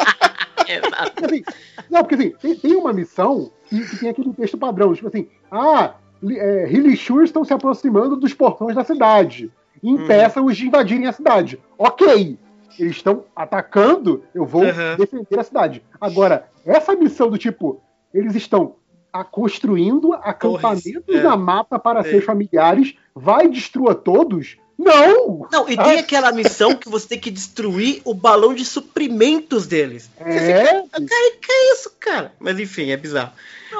Assim, 1.25 1.43
não, 1.89 1.99
porque 2.01 2.15
assim, 2.15 2.29
tem, 2.41 2.55
tem 2.55 2.75
uma 2.75 2.93
missão 2.93 3.51
que, 3.69 3.83
que 3.89 3.97
tem 3.97 4.09
aquele 4.09 4.31
texto 4.33 4.57
padrão, 4.57 4.93
tipo 4.93 5.07
assim, 5.07 5.27
ah, 5.51 5.95
é, 6.29 6.69
Hillichus 6.71 7.23
estão 7.25 7.43
se 7.43 7.53
aproximando 7.53 8.15
dos 8.15 8.33
portões 8.33 8.75
da 8.75 8.83
cidade. 8.83 9.51
Impeçam-os 9.83 10.55
de 10.55 10.67
invadirem 10.67 11.07
a 11.07 11.11
cidade. 11.11 11.59
Ok. 11.77 12.37
Eles 12.79 12.95
estão 12.95 13.25
atacando, 13.35 14.23
eu 14.33 14.45
vou 14.45 14.63
Uhum. 14.63 14.95
defender 14.97 15.39
a 15.39 15.43
cidade. 15.43 15.83
Agora, 15.99 16.47
essa 16.65 16.95
missão 16.95 17.29
do 17.29 17.37
tipo, 17.37 17.81
eles 18.13 18.33
estão 18.35 18.75
a- 19.11 19.23
construindo 19.23 20.13
acampamentos 20.13 21.15
é. 21.15 21.21
na 21.21 21.35
mata 21.35 21.77
para 21.79 21.99
É. 22.01 22.03
seus 22.03 22.23
familiares, 22.23 22.93
vai 23.15 23.47
destrua 23.47 23.93
todos. 23.95 24.57
Não! 24.77 25.47
Não, 25.51 25.69
e 25.69 25.77
tem 25.77 25.99
aquela 25.99 26.31
missão 26.31 26.75
que 26.75 26.89
você 26.89 27.07
tem 27.09 27.19
que 27.19 27.29
destruir 27.29 28.01
o 28.03 28.15
balão 28.15 28.51
de 28.51 28.65
suprimentos 28.65 29.67
deles. 29.67 30.09
É? 30.19 30.63
Cara, 30.63 31.05
que 31.39 31.51
é 31.51 31.73
isso, 31.73 31.91
cara? 31.99 32.33
Mas 32.39 32.59
enfim, 32.59 32.89
é 32.89 32.97
bizarro. 32.97 33.31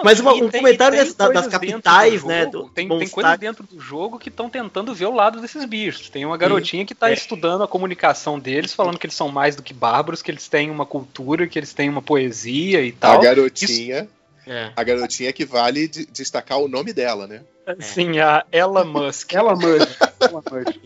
Mas 0.04 0.20
uma- 0.20 0.34
um 0.34 0.48
tem- 0.48 0.62
comentário 0.62 0.96
tem 0.98 1.14
das- 1.14 1.34
das 1.34 1.48
capitais, 1.48 2.22
do 2.22 2.28
né, 2.28 2.44
jogo, 2.44 2.52
do- 2.52 2.70
tem, 2.70 2.88
tem 2.88 3.10
coisas 3.10 3.40
dentro 3.40 3.64
do 3.66 3.80
jogo 3.80 4.20
que 4.20 4.30
estão 4.30 4.48
tentando 4.48 4.94
ver 4.94 5.06
o 5.08 5.14
lado 5.16 5.42
desses 5.42 5.66
bichos. 5.66 6.08
Tem 6.10 6.24
uma 6.24 6.38
garotinha 6.38 6.86
que 6.86 6.94
está 6.94 7.10
É. 7.10 7.14
estudando 7.14 7.64
a 7.64 7.68
comunicação 7.68 8.40
deles, 8.40 8.72
falando 8.74 9.00
que 9.00 9.06
eles 9.08 9.16
são 9.16 9.30
mais 9.30 9.56
do 9.56 9.64
que 9.64 9.74
bárbaros, 9.74 10.22
que 10.22 10.30
eles 10.30 10.48
têm 10.48 10.70
uma 10.70 10.86
cultura, 10.86 11.48
que 11.48 11.58
eles 11.58 11.74
têm 11.74 11.90
uma 11.90 12.02
poesia 12.02 12.82
e 12.86 12.90
A 12.90 12.94
tal. 13.00 13.22
garotinha. 13.22 14.08
É. 14.48 14.72
A 14.76 14.84
garotinha 14.84 15.32
que 15.32 15.46
vale 15.46 15.88
de- 15.88 16.06
destacar 16.08 16.60
o 16.60 16.68
nome 16.68 16.94
dela, 16.94 17.28
né? 17.28 17.44
Sim, 17.80 18.20
a 18.20 18.46
Ella 18.52 18.84
Musk. 18.84 19.34
Ela 19.36 19.56
Musk. 19.56 20.00
Ela 20.20 20.42
Musk. 20.52 20.80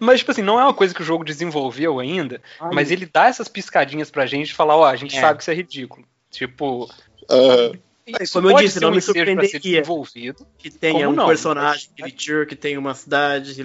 Mas, 0.00 0.20
tipo 0.20 0.30
assim, 0.32 0.42
não 0.42 0.58
é 0.58 0.64
uma 0.64 0.74
coisa 0.74 0.94
que 0.94 1.02
o 1.02 1.04
jogo 1.04 1.24
desenvolveu 1.24 2.00
ainda, 2.00 2.40
Ai, 2.60 2.70
mas 2.74 2.90
ele 2.90 3.06
dá 3.12 3.26
essas 3.26 3.46
piscadinhas 3.48 4.10
pra 4.10 4.26
gente 4.26 4.50
e 4.50 4.54
falar, 4.54 4.76
ó, 4.76 4.84
a 4.86 4.96
gente 4.96 5.16
É. 5.16 5.20
sabe 5.20 5.36
que 5.36 5.42
isso 5.42 5.50
é 5.50 5.54
ridículo. 5.54 6.04
Tipo, 6.30 6.90
Ah, 7.30 7.72
isso 8.20 8.32
como 8.32 8.50
eu 8.50 8.56
disse, 8.56 8.80
não 8.80 8.88
um 8.88 8.92
me 8.92 8.98
ensejo 8.98 9.12
pra 9.12 9.22
ser 9.22 9.28
surpreenderia. 9.28 9.60
desenvolvido. 9.60 10.46
Que 10.58 10.70
tenha 10.70 11.00
Como 11.06 11.10
um 11.10 11.12
não? 11.16 11.26
personagem 11.26 11.90
de 11.94 12.02
Lichur, 12.02 12.46
que 12.46 12.56
tenha 12.56 12.78
uma 12.80 12.94
cidade 12.94 13.54
de. 13.54 13.62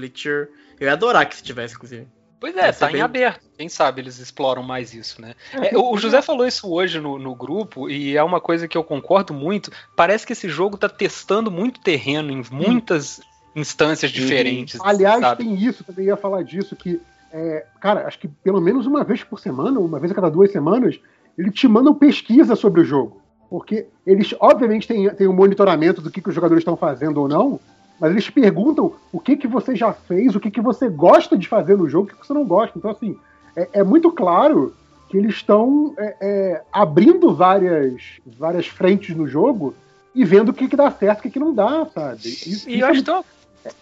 Eu 0.80 0.86
ia 0.86 0.94
adorar 0.94 1.28
que 1.28 1.36
se 1.36 1.42
tivesse, 1.42 1.74
inclusive. 1.76 2.08
Pois 2.40 2.56
é, 2.56 2.72
tá 2.72 2.90
em 2.90 2.94
bem- 2.94 3.02
aberto. 3.02 3.48
Quem 3.58 3.68
sabe 3.68 4.02
eles 4.02 4.20
exploram 4.20 4.62
mais 4.62 4.94
isso, 4.94 5.20
né? 5.22 5.34
É, 5.54 5.76
o 5.76 5.94
o 5.94 5.98
José 5.98 6.22
falou 6.22 6.46
isso 6.46 6.72
hoje 6.72 7.00
no, 7.00 7.18
no 7.18 7.34
grupo, 7.34 7.90
e 7.90 8.16
é 8.16 8.24
uma 8.24 8.40
coisa 8.40 8.68
que 8.68 8.78
eu 8.78 8.84
concordo 8.84 9.34
muito. 9.34 9.72
Parece 9.96 10.26
que 10.26 10.34
esse 10.34 10.48
jogo 10.48 10.78
tá 10.78 10.88
testando 10.88 11.50
muito 11.50 11.80
terreno 11.80 12.32
em 12.32 12.44
muitas 12.52 13.20
instâncias 13.56 14.12
diferentes. 14.12 14.80
Aliás, 14.82 15.20
sabe? 15.20 15.44
tem 15.44 15.56
isso, 15.56 15.84
também 15.84 16.06
ia 16.06 16.16
falar 16.16 16.44
disso, 16.44 16.76
que, 16.76 17.02
é, 17.32 17.66
cara, 17.80 18.08
acho 18.08 18.20
que 18.20 18.28
pelo 18.28 18.62
menos 18.62 18.86
uma 18.86 19.04
vez 19.04 19.24
por 19.24 19.40
semana, 19.40 19.80
uma 19.80 20.00
vez 20.00 20.12
a 20.12 20.16
cada 20.16 20.30
duas 20.30 20.52
semanas, 20.52 21.00
eles 21.36 21.54
te 21.54 21.68
mandam 21.68 21.96
pesquisa 21.96 22.56
sobre 22.56 22.82
o 22.82 22.86
jogo. 22.86 23.22
Porque 23.50 23.88
eles, 24.06 24.36
obviamente, 24.40 24.88
têm, 24.88 25.10
têm 25.10 25.28
um 25.28 25.34
monitoramento 25.34 26.02
do 26.02 26.12
que, 26.12 26.22
que 26.22 26.30
os 26.30 26.36
jogadores 26.36 26.62
estão 26.62 26.76
fazendo 26.78 27.22
ou 27.22 27.28
não, 27.28 27.60
mas 28.00 28.12
eles 28.12 28.30
perguntam 28.30 28.94
o 29.12 29.20
que, 29.20 29.36
que 29.36 29.48
você 29.48 29.76
já 29.76 29.92
fez, 29.94 30.36
o 30.36 30.40
que, 30.40 30.52
que 30.52 30.62
você 30.62 30.88
gosta 30.90 31.38
de 31.38 31.48
fazer 31.48 31.78
no 31.78 31.90
jogo, 31.90 32.06
o 32.06 32.10
que, 32.10 32.16
que 32.20 32.28
você 32.28 32.34
não 32.34 32.46
gosta. 32.46 32.78
Então, 32.78 32.92
assim, 32.92 33.18
é, 33.56 33.70
é 33.74 33.84
muito 33.84 34.12
claro 34.12 34.74
que 35.10 35.18
eles 35.18 35.36
estão 35.36 35.94
é, 35.98 36.16
é, 36.20 36.62
abrindo 36.72 37.34
várias, 37.34 38.02
várias 38.26 38.68
frentes 38.68 39.16
no 39.16 39.28
jogo 39.28 39.74
e 40.14 40.24
vendo 40.26 40.50
o 40.50 40.54
que, 40.54 40.68
que 40.68 40.76
dá 40.76 40.92
certo 40.92 41.18
e 41.18 41.22
o 41.22 41.24
que, 41.24 41.30
que 41.32 41.40
não 41.40 41.54
dá, 41.54 41.88
sabe? 41.94 42.20
Isso- 42.28 42.70
E 42.70 42.80
eu 42.82 42.88
acho 42.88 43.00
que 43.00 43.06
tem 43.06 43.14
uma, 43.14 43.26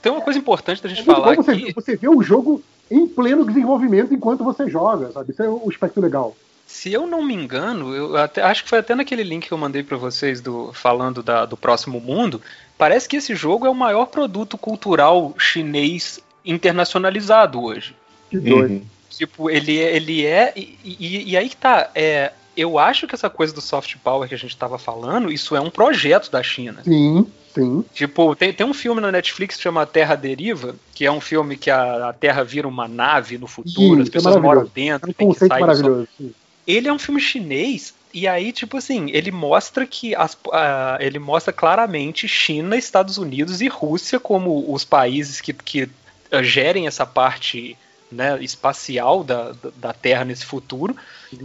tem 0.01 0.11
uma 0.11 0.21
coisa 0.21 0.39
importante 0.39 0.81
da 0.83 0.89
gente 0.89 1.01
é 1.01 1.03
falar 1.03 1.35
você, 1.35 1.51
aqui. 1.51 1.73
você 1.73 1.95
vê 1.95 2.07
o 2.07 2.21
jogo 2.21 2.61
em 2.91 3.07
pleno 3.07 3.45
desenvolvimento 3.45 4.13
enquanto 4.13 4.43
você 4.43 4.69
joga, 4.69 5.11
sabe? 5.11 5.31
Isso 5.31 5.41
é 5.41 5.49
o 5.49 5.67
aspecto 5.69 5.99
legal. 5.99 6.35
Se 6.67 6.91
eu 6.91 7.05
não 7.07 7.23
me 7.23 7.33
engano, 7.33 7.93
eu 7.95 8.17
até, 8.17 8.41
acho 8.41 8.63
que 8.63 8.69
foi 8.69 8.79
até 8.79 8.95
naquele 8.95 9.23
link 9.23 9.47
que 9.47 9.51
eu 9.53 9.57
mandei 9.57 9.83
pra 9.83 9.97
vocês 9.97 10.41
do 10.41 10.71
falando 10.73 11.21
da- 11.23 11.45
do 11.45 11.55
próximo 11.55 11.99
mundo. 11.99 12.41
Parece 12.77 13.07
que 13.07 13.17
esse 13.17 13.35
jogo 13.35 13.65
é 13.65 13.69
o 13.69 13.75
maior 13.75 14.07
produto 14.07 14.57
cultural 14.57 15.33
chinês 15.37 16.19
internacionalizado 16.43 17.61
hoje. 17.63 17.95
Que 18.29 18.39
doido. 18.39 18.71
uhum. 18.73 18.81
Tipo, 19.09 19.49
ele 19.49 19.79
é. 19.79 19.95
Ele 19.95 20.25
é 20.25 20.53
e, 20.55 20.77
e- 20.83 21.31
e 21.31 21.37
aí 21.37 21.47
que 21.49 21.55
tá. 21.55 21.89
É, 21.95 22.33
eu 22.57 22.77
acho 22.79 23.07
que 23.07 23.15
essa 23.15 23.29
coisa 23.29 23.53
do 23.53 23.61
soft 23.61 23.95
power 24.03 24.27
que 24.27 24.35
a 24.35 24.37
gente 24.37 24.55
tava 24.57 24.77
falando, 24.77 25.31
isso 25.31 25.55
é 25.55 25.61
um 25.61 25.69
projeto 25.69 26.29
da 26.31 26.41
China. 26.43 26.81
Sim, 26.83 27.25
sim. 27.53 27.85
Tipo, 27.93 28.35
tem, 28.35 28.51
tem 28.51 28.65
um 28.65 28.73
filme 28.73 28.99
na 28.99 29.11
Netflix 29.11 29.55
que 29.55 29.63
chama 29.63 29.85
Terra 29.85 30.15
Deriva, 30.15 30.75
que 30.93 31.05
é 31.05 31.11
um 31.11 31.21
filme 31.21 31.55
que 31.55 31.69
a, 31.69 32.09
a 32.09 32.13
Terra 32.13 32.43
vira 32.43 32.67
uma 32.67 32.87
nave 32.87 33.37
no 33.37 33.47
futuro, 33.47 33.95
Sim, 33.97 34.01
as 34.01 34.07
é 34.07 34.11
pessoas 34.11 34.35
moram 34.35 34.47
maravilhoso. 34.47 34.71
É 34.75 34.81
dentro, 34.91 35.09
um 35.11 35.13
conceito 35.13 35.59
maravilhoso. 35.59 36.07
sim. 36.17 36.33
Ele 36.67 36.87
é 36.87 36.93
um 36.93 36.99
filme 36.99 37.21
chinês 37.21 37.93
e 38.13 38.27
aí, 38.27 38.53
tipo 38.53 38.77
assim, 38.77 39.09
ele 39.11 39.29
mostra 39.29 39.85
que 39.85 40.15
as, 40.15 40.37
ah, 40.53 40.97
ele 41.01 41.19
mostra 41.19 41.51
claramente 41.51 42.27
China, 42.27 42.77
Estados 42.77 43.17
Unidos 43.17 43.59
e 43.59 43.67
Rússia 43.67 44.19
como 44.19 44.71
os 44.73 44.85
países 44.85 45.41
que, 45.41 45.51
que 45.51 45.89
ah, 46.31 46.41
gerem 46.41 46.87
essa 46.87 47.05
parte 47.05 47.77
né, 48.11 48.41
espacial 48.41 49.23
da, 49.23 49.51
da- 49.75 49.93
Terra 49.93 50.23
nesse 50.23 50.45
futuro. 50.45 50.95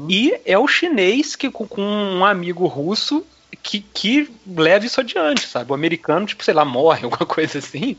E 0.09 0.39
é 0.45 0.57
o 0.57 0.69
chinês 0.69 1.35
que 1.35 1.51
com 1.51 1.83
um 1.83 2.25
amigo 2.25 2.67
russo 2.67 3.27
que, 3.57 3.81
que 3.81 4.31
leva 4.47 4.87
isso 4.87 5.01
adiante, 5.01 5.47
sabe? 5.47 5.71
O 5.71 5.75
americano, 5.75 6.27
tipo, 6.27 6.45
sei 6.45 6.55
lá, 6.55 6.65
morre, 6.65 7.05
alguma 7.05 7.27
coisa 7.27 7.59
assim. 7.59 7.97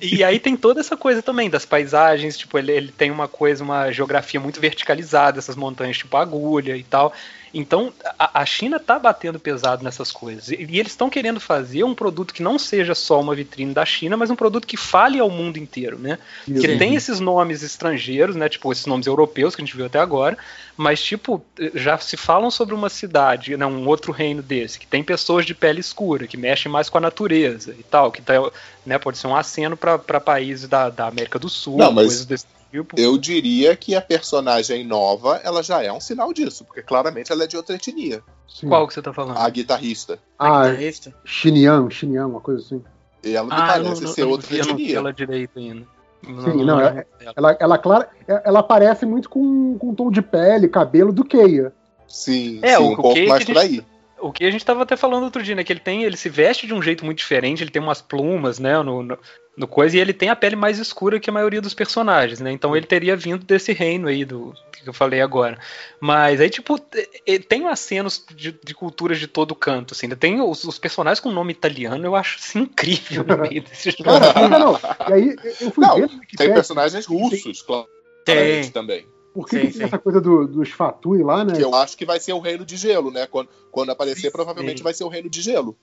e 0.00 0.24
aí 0.24 0.38
tem 0.38 0.56
toda 0.56 0.80
essa 0.80 0.96
coisa 0.96 1.22
também 1.22 1.50
das 1.50 1.64
paisagens, 1.64 2.36
tipo, 2.36 2.58
ele, 2.58 2.72
ele 2.72 2.92
tem 2.92 3.10
uma 3.10 3.28
coisa, 3.28 3.62
uma 3.62 3.90
geografia 3.90 4.40
muito 4.40 4.60
verticalizada, 4.60 5.38
essas 5.38 5.56
montanhas 5.56 5.98
tipo 5.98 6.16
agulha 6.16 6.76
e 6.76 6.82
tal. 6.82 7.12
Então, 7.54 7.92
a, 8.18 8.40
a 8.40 8.44
China 8.46 8.80
tá 8.80 8.98
batendo 8.98 9.38
pesado 9.38 9.84
nessas 9.84 10.10
coisas. 10.10 10.50
E, 10.50 10.56
e 10.56 10.80
eles 10.80 10.92
estão 10.92 11.08
querendo 11.08 11.38
fazer 11.38 11.84
um 11.84 11.94
produto 11.94 12.34
que 12.34 12.42
não 12.42 12.58
seja 12.58 12.94
só 12.94 13.20
uma 13.20 13.34
vitrine 13.34 13.72
da 13.72 13.86
China, 13.86 14.16
mas 14.16 14.28
um 14.28 14.36
produto 14.36 14.66
que 14.66 14.76
fale 14.76 15.20
ao 15.20 15.30
mundo 15.30 15.56
inteiro, 15.56 15.98
né? 15.98 16.18
Que 16.44 16.76
tem 16.76 16.96
esses 16.96 17.20
nomes 17.20 17.62
estrangeiros, 17.62 18.34
né? 18.34 18.48
Tipo, 18.48 18.72
esses 18.72 18.86
nomes 18.86 19.06
europeus 19.06 19.54
que 19.54 19.62
a 19.62 19.64
gente 19.64 19.76
viu 19.76 19.86
até 19.86 20.00
agora, 20.00 20.36
mas, 20.76 21.00
tipo, 21.00 21.44
já 21.74 21.96
se 21.98 22.16
falam 22.16 22.50
sobre 22.50 22.74
uma 22.74 22.88
cidade, 22.88 23.56
né, 23.56 23.64
um 23.64 23.86
outro 23.86 24.10
reino 24.10 24.42
desse, 24.42 24.78
que 24.78 24.86
tem 24.86 25.04
pessoas 25.04 25.46
de 25.46 25.54
pele 25.54 25.78
escura, 25.78 26.26
que 26.26 26.36
mexem 26.36 26.70
mais 26.70 26.88
com 26.88 26.98
a 26.98 27.00
natureza 27.00 27.74
e 27.78 27.82
tal, 27.84 28.10
que 28.10 28.20
tá, 28.20 28.34
né, 28.84 28.98
pode 28.98 29.18
ser 29.18 29.28
um 29.28 29.36
aceno 29.36 29.76
para 29.76 30.20
países 30.20 30.68
da, 30.68 30.90
da 30.90 31.06
América 31.06 31.38
do 31.38 31.48
Sul, 31.48 31.78
Não, 31.78 31.92
mas 31.92 32.06
coisas 32.06 32.26
desse 32.26 32.46
tipo. 32.74 32.98
Eu 32.98 33.16
diria 33.16 33.76
que 33.76 33.94
a 33.94 34.00
personagem 34.00 34.84
nova, 34.84 35.40
ela 35.44 35.62
já 35.62 35.82
é 35.82 35.92
um 35.92 36.00
sinal 36.00 36.32
disso, 36.32 36.64
porque 36.64 36.82
claramente 36.82 37.30
ela 37.30 37.44
é 37.44 37.46
de 37.46 37.56
outra 37.56 37.76
etnia. 37.76 38.22
sim. 38.48 38.68
Qual 38.68 38.86
que 38.88 38.94
você 38.94 39.02
tá 39.02 39.12
falando? 39.12 39.36
A 39.38 39.48
guitarrista. 39.48 40.18
Ah, 40.38 40.68
Guitarrista. 40.68 41.14
Xinyan, 41.24 41.88
Xinyan, 41.90 42.26
uma 42.26 42.40
coisa 42.40 42.62
assim. 42.64 42.82
E 43.22 43.34
ela 43.36 43.46
me 43.46 43.52
Ah, 43.52 43.66
parece 43.66 44.02
não, 44.02 44.12
ser 44.12 44.22
não 44.22 44.30
outra 44.30 44.54
eu 44.56 44.64
não 44.66 44.74
etnia. 44.74 44.96
ela 44.98 45.12
direito 45.12 45.58
ainda. 45.58 45.86
Sim, 46.24 46.64
não, 46.64 46.80
é- 46.80 47.04
Ela, 47.36 47.56
ela, 47.60 47.78
clara, 47.78 48.08
ela 48.26 48.62
parece 48.62 49.04
muito 49.04 49.28
com, 49.28 49.76
com 49.78 49.94
tom 49.94 50.10
de 50.10 50.22
pele, 50.22 50.68
cabelo 50.68 51.12
do 51.12 51.22
Keia. 51.24 51.72
Sim, 52.08 52.60
É, 52.62 52.76
sim, 52.76 52.82
o- 52.82 52.86
um 52.88 52.92
o 52.92 52.96
pouco 52.96 53.14
que 53.14 53.26
mais 53.28 53.44
que 53.44 53.52
a 53.52 53.54
por 53.54 53.60
aí. 53.60 53.84
O 54.20 54.32
que 54.32 54.44
a 54.46 54.50
gente 54.50 54.64
tava 54.64 54.82
até 54.84 54.96
falando 54.96 55.24
outro 55.24 55.42
dia, 55.42 55.54
né? 55.54 55.62
Que 55.62 55.72
ele 55.72 55.80
tem, 55.80 56.02
ele 56.02 56.16
se 56.16 56.30
veste 56.30 56.66
de 56.66 56.72
um 56.72 56.80
jeito 56.80 57.04
muito 57.04 57.18
diferente, 57.18 57.62
ele 57.62 57.70
tem 57.70 57.82
umas 57.82 58.00
plumas, 58.00 58.58
né? 58.58 58.80
No, 58.82 59.02
no, 59.02 59.18
no 59.56 59.66
coisa, 59.68 59.96
e 59.96 60.00
ele 60.00 60.12
tem 60.12 60.28
a 60.30 60.36
pele 60.36 60.56
mais 60.56 60.78
escura 60.78 61.20
que 61.20 61.30
a 61.30 61.32
maioria 61.32 61.60
dos 61.60 61.74
personagens, 61.74 62.40
né? 62.40 62.50
Então 62.50 62.76
ele 62.76 62.86
teria 62.86 63.16
vindo 63.16 63.44
desse 63.44 63.72
reino 63.72 64.08
aí 64.08 64.24
do 64.24 64.52
que 64.72 64.88
eu 64.88 64.92
falei 64.92 65.20
agora. 65.20 65.58
Mas 65.98 66.40
aí, 66.40 66.50
tipo, 66.50 66.78
te- 66.78 67.38
tem 67.48 67.66
acenos 67.68 68.24
de, 68.34 68.52
de 68.52 68.74
culturas 68.74 69.18
de 69.18 69.26
todo 69.26 69.54
canto, 69.54 69.94
assim. 69.94 70.06
né? 70.06 70.14
Tem 70.14 70.40
os, 70.40 70.64
os 70.64 70.78
personagens 70.78 71.20
com 71.20 71.30
nome 71.30 71.52
italiano, 71.52 72.04
eu 72.04 72.14
acho 72.14 72.38
assim, 72.38 72.60
incrível 72.60 73.24
no 73.24 73.38
meio 73.38 73.62
desse 73.64 73.90
jogo. 73.92 74.04
Cara, 74.04 74.48
não, 74.48 74.58
não. 74.58 74.80
E 75.08 75.12
aí 75.12 75.36
eu 75.60 75.70
fui 75.70 75.86
Não, 75.86 76.08
Tem 76.36 76.52
personagens 76.52 77.06
russos, 77.06 77.64
Tem. 78.24 78.70
também. 78.70 79.06
Por 79.34 79.46
que 79.48 79.56
Sim, 79.56 79.62
que 79.62 79.72
tem 79.72 79.78
sim. 79.78 79.82
essa 79.84 79.98
coisa 79.98 80.20
do- 80.20 80.46
dos 80.46 80.70
Fatui 80.70 81.22
lá, 81.22 81.44
né? 81.44 81.54
Que 81.54 81.62
eu 81.64 81.74
acho 81.74 81.96
que 81.96 82.06
vai 82.06 82.20
ser 82.20 82.32
o 82.32 82.38
reino 82.38 82.64
de 82.64 82.76
gelo, 82.76 83.10
né? 83.10 83.26
Quando, 83.26 83.48
quando 83.72 83.90
aparecer, 83.90 84.20
Sim. 84.28 84.30
provavelmente 84.30 84.82
vai 84.82 84.94
ser 84.94 85.02
o 85.04 85.08
reino 85.08 85.28
de 85.28 85.40
gelo. 85.42 85.76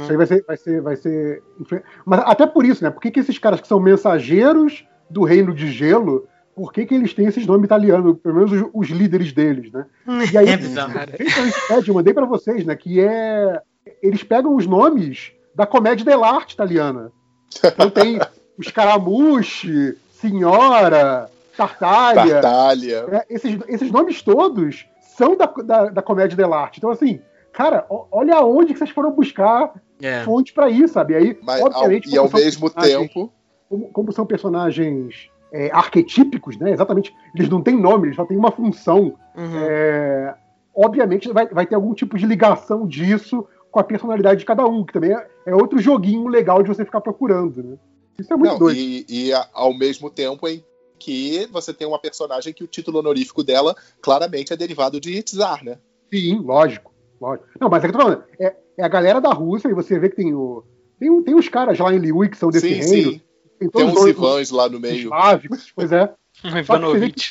Isso 0.00 0.10
aí 0.10 0.16
vai 0.16 0.26
ser, 0.26 0.44
vai 0.46 0.56
ser, 0.56 0.80
vai 0.80 0.96
ser. 0.96 1.42
Mas 2.06 2.20
até 2.24 2.46
por 2.46 2.64
isso, 2.64 2.82
né? 2.82 2.90
Por 2.90 3.00
que, 3.02 3.10
que 3.10 3.20
esses 3.20 3.38
caras 3.38 3.60
que 3.60 3.68
são 3.68 3.78
mensageiros 3.78 4.84
do 5.10 5.22
reino 5.22 5.54
de 5.54 5.70
gelo, 5.70 6.26
por 6.56 6.72
que, 6.72 6.86
que 6.86 6.94
eles 6.94 7.12
têm 7.12 7.26
esses 7.26 7.46
nomes 7.46 7.66
italianos? 7.66 8.16
Pelo 8.22 8.36
menos 8.36 8.52
os, 8.52 8.70
os 8.72 8.88
líderes 8.88 9.32
deles, 9.32 9.70
né? 9.70 9.84
E 10.32 10.38
aí, 10.38 10.48
É 10.48 10.56
bizarro. 10.56 10.94
Eu 11.86 11.94
mandei 11.94 12.14
pra 12.14 12.24
vocês, 12.24 12.64
né? 12.64 12.74
Que 12.74 13.00
é. 13.00 13.60
Eles 14.02 14.22
pegam 14.22 14.56
os 14.56 14.66
nomes 14.66 15.32
da 15.54 15.66
comédia 15.66 16.04
dell'arte 16.06 16.54
italiana. 16.54 17.12
Então 17.62 17.90
tem 17.90 18.18
os 18.56 18.68
Caramucci, 18.68 19.96
Senhora, 20.12 21.28
Tartaglia. 21.56 22.40
Tartalha. 22.40 23.06
É, 23.12 23.24
esses, 23.34 23.58
esses 23.68 23.90
nomes 23.90 24.22
todos 24.22 24.86
são 25.00 25.36
da, 25.36 25.46
da, 25.46 25.84
da 25.90 26.02
comédia 26.02 26.36
dell'arte. 26.36 26.78
Então, 26.78 26.90
assim, 26.90 27.20
cara, 27.52 27.86
olha 27.88 28.36
aonde 28.36 28.72
que 28.72 28.78
vocês 28.78 28.90
foram 28.90 29.12
buscar 29.12 29.72
É. 30.02 30.22
fonte 30.24 30.52
pra 30.52 30.68
isso, 30.68 30.94
sabe? 30.94 31.14
Aí, 31.14 31.38
Mas, 31.42 31.60
ao, 31.60 31.66
obviamente, 31.68 32.08
e 32.10 32.18
ao 32.18 32.24
como 32.26 32.36
são 32.36 32.44
mesmo 32.44 32.70
personagens- 32.70 33.12
tempo, 33.12 33.32
Como, 33.68 33.88
como 33.92 34.12
são 34.12 34.26
personagens 34.26 35.28
é, 35.52 35.70
arquetípicos, 35.72 36.56
né? 36.58 36.72
Exatamente. 36.72 37.14
Eles 37.34 37.48
não 37.48 37.62
têm 37.62 37.76
nome, 37.80 38.08
eles 38.08 38.16
só 38.16 38.24
têm 38.24 38.36
uma 38.36 38.50
função. 38.50 39.14
Uhum. 39.36 39.60
É, 39.62 40.34
obviamente 40.74 41.32
vai, 41.32 41.46
vai 41.46 41.64
ter 41.66 41.74
algum 41.76 41.94
tipo 41.94 42.18
de 42.18 42.26
ligação 42.26 42.86
disso 42.86 43.46
com 43.70 43.78
a 43.80 43.84
personalidade 43.84 44.40
de 44.40 44.46
cada 44.46 44.64
um, 44.66 44.84
que 44.84 44.92
também 44.92 45.12
é, 45.12 45.26
é 45.46 45.54
outro 45.54 45.78
joguinho 45.78 46.26
legal 46.28 46.62
de 46.62 46.68
você 46.68 46.84
ficar 46.84 47.00
procurando, 47.00 47.62
né? 47.62 47.76
Isso 48.18 48.32
é 48.32 48.36
muito 48.36 48.52
não, 48.52 48.58
doido. 48.58 48.78
e, 48.78 49.04
e 49.08 49.32
a- 49.32 49.46
ao 49.52 49.76
mesmo 49.76 50.08
tempo 50.10 50.46
em 50.46 50.64
que 50.98 51.46
você 51.52 51.72
tem 51.72 51.86
uma 51.86 51.98
personagem 51.98 52.52
que 52.52 52.64
o 52.64 52.68
título 52.68 52.98
honorífico 52.98 53.42
dela 53.42 53.74
claramente 54.00 54.52
é 54.52 54.56
derivado 54.56 55.00
de 55.00 55.22
Tsar, 55.22 55.64
né? 55.64 55.78
Sim, 56.12 56.40
lógico, 56.40 56.92
lógico. 57.20 57.48
Não, 57.60 57.68
mas 57.68 57.82
é 57.82 57.88
que 57.88 57.94
eu 57.94 57.98
tô 57.98 58.04
falando, 58.04 58.24
é, 58.38 58.56
é 58.78 58.84
a 58.84 58.88
galera 58.88 59.20
da 59.20 59.30
Rússia, 59.30 59.68
e 59.68 59.74
você 59.74 59.98
vê 59.98 60.08
que 60.08 60.16
tem 60.16 60.34
o. 60.34 60.64
Tem, 60.98 61.22
tem 61.22 61.34
uns 61.34 61.48
caras 61.48 61.78
lá 61.78 61.92
em 61.92 61.98
Liu 61.98 62.20
que 62.30 62.36
são 62.36 62.50
desse 62.50 62.68
sim, 62.68 62.74
reino, 62.74 63.12
sim. 63.12 63.20
tem 63.58 63.68
Tem 63.68 63.84
uns 63.84 63.96
os 63.98 64.06
Ivans 64.06 64.50
lá 64.50 64.68
no 64.68 64.76
os 64.76 64.82
meio. 64.82 64.98
Slavicos, 65.00 65.72
pois 65.74 65.92
é. 65.92 66.12
Um 66.44 66.58
Ivanovic. 66.58 67.30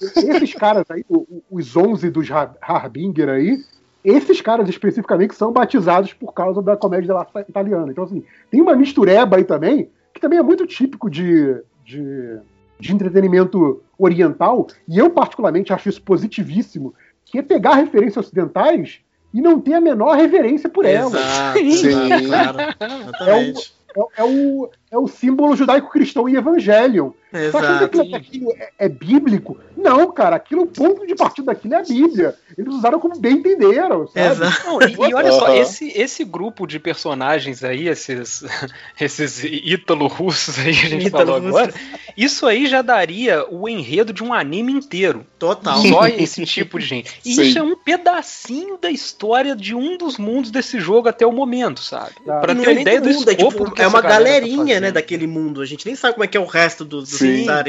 Esses 0.00 0.54
caras 0.54 0.84
aí, 0.90 1.04
os 1.50 1.76
11 1.76 2.10
dos 2.10 2.28
Har- 2.30 2.56
Harbinger 2.60 3.28
aí, 3.28 3.64
esses 4.04 4.40
caras 4.40 4.68
especificamente 4.68 5.34
são 5.34 5.52
batizados 5.52 6.12
por 6.12 6.32
causa 6.32 6.60
da 6.60 6.76
comédia 6.76 7.14
italiana. 7.48 7.90
Então, 7.92 8.04
assim, 8.04 8.24
tem 8.50 8.60
uma 8.60 8.74
mistureba 8.74 9.36
aí 9.36 9.44
também, 9.44 9.90
que 10.12 10.20
também 10.20 10.38
é 10.38 10.42
muito 10.42 10.66
típico 10.66 11.08
de, 11.08 11.62
de, 11.84 12.38
de 12.80 12.92
entretenimento 12.92 13.82
oriental, 13.98 14.66
e 14.88 14.98
eu 14.98 15.10
particularmente 15.10 15.72
acho 15.72 15.88
isso 15.88 16.02
positivíssimo, 16.02 16.94
que 17.24 17.38
é 17.38 17.42
pegar 17.42 17.74
referências 17.74 18.24
ocidentais 18.24 19.00
e 19.32 19.40
não 19.40 19.60
ter 19.60 19.74
a 19.74 19.80
menor 19.80 20.16
reverência 20.16 20.68
por 20.68 20.84
elas. 20.84 21.14
Exato, 21.14 21.58
Sim. 21.76 22.12
exato, 22.12 22.26
claro. 22.26 22.58
Exatamente. 22.80 23.74
É, 23.96 24.22
é 24.22 24.24
o, 24.24 24.70
é 24.90 24.98
o 24.98 25.06
símbolo 25.06 25.54
judaico-cristão 25.54 26.28
e 26.28 26.36
evangelion. 26.36 27.10
Você 27.32 27.56
acha 27.56 27.88
que 27.88 28.00
Exato. 28.00 28.16
aquilo, 28.16 28.52
é, 28.56 28.70
é 28.76 28.88
bíblico? 28.88 29.56
Não, 29.76 30.10
cara, 30.10 30.34
aquilo, 30.34 30.62
o 30.62 30.66
ponto 30.66 31.06
de 31.06 31.14
partida 31.14 31.52
daquilo 31.52 31.74
é 31.74 31.76
a 31.78 31.82
Bíblia. 31.82 32.34
Eles 32.58 32.74
usaram 32.74 32.98
como 32.98 33.16
bem 33.20 33.34
entenderam, 33.34 34.08
sabe? 34.08 34.32
Exato. 34.32 34.66
Não, 34.66 34.82
e, 34.82 35.10
e 35.10 35.14
olha 35.14 35.30
só, 35.30 35.54
esse, 35.54 35.92
esse 35.96 36.24
grupo 36.24 36.66
de 36.66 36.80
personagens 36.80 37.62
aí, 37.62 37.86
esses, 37.86 38.42
esses 39.00 39.44
ítalo-russos 39.44 40.58
aí 40.58 40.74
que 40.74 40.86
a 40.86 40.88
gente 40.88 41.10
falou 41.10 41.36
agora, 41.36 41.72
isso 42.16 42.46
aí 42.46 42.66
já 42.66 42.82
daria 42.82 43.46
o 43.48 43.68
enredo 43.68 44.12
de 44.12 44.24
um 44.24 44.34
anime 44.34 44.72
inteiro. 44.72 45.24
Total. 45.38 45.78
Só 45.82 46.08
esse 46.08 46.44
tipo 46.44 46.80
de 46.80 46.86
gente. 46.86 47.20
E 47.24 47.34
Sim. 47.34 47.42
isso 47.42 47.58
é 47.60 47.62
um 47.62 47.76
pedacinho 47.76 48.76
da 48.76 48.90
história 48.90 49.54
de 49.54 49.72
um 49.72 49.96
dos 49.96 50.18
mundos 50.18 50.50
desse 50.50 50.80
jogo 50.80 51.08
até 51.08 51.24
o 51.24 51.32
momento, 51.32 51.80
sabe? 51.80 52.10
Tá. 52.26 52.40
Pra 52.40 52.54
Não 52.54 52.62
ter 52.62 52.70
é 52.70 52.70
uma 52.70 52.74
nem 52.74 52.82
ideia 52.82 53.00
do 53.00 53.08
do 53.08 53.14
mundo, 53.14 53.30
é, 53.30 53.32
escopo 53.32 53.52
tipo, 53.52 53.64
do 53.66 53.70
que 53.70 53.82
é 53.82 53.86
uma 53.86 54.02
tá 54.02 54.08
galerinha, 54.08 54.79
né, 54.80 54.86
fazendo. 54.88 54.94
daquele 54.94 55.26
mundo. 55.26 55.60
A 55.60 55.66
gente 55.66 55.86
nem 55.86 55.94
sabe 55.94 56.14
como 56.14 56.24
é 56.24 56.26
que 56.26 56.36
é 56.36 56.40
o 56.40 56.46
resto 56.46 56.84
dos, 56.84 57.08
dos 57.10 57.18
Sim. 57.18 57.44
lá 57.46 57.62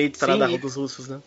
Sim. 0.48 0.58
dos 0.58 0.76
russos, 0.76 1.08
né? 1.08 1.20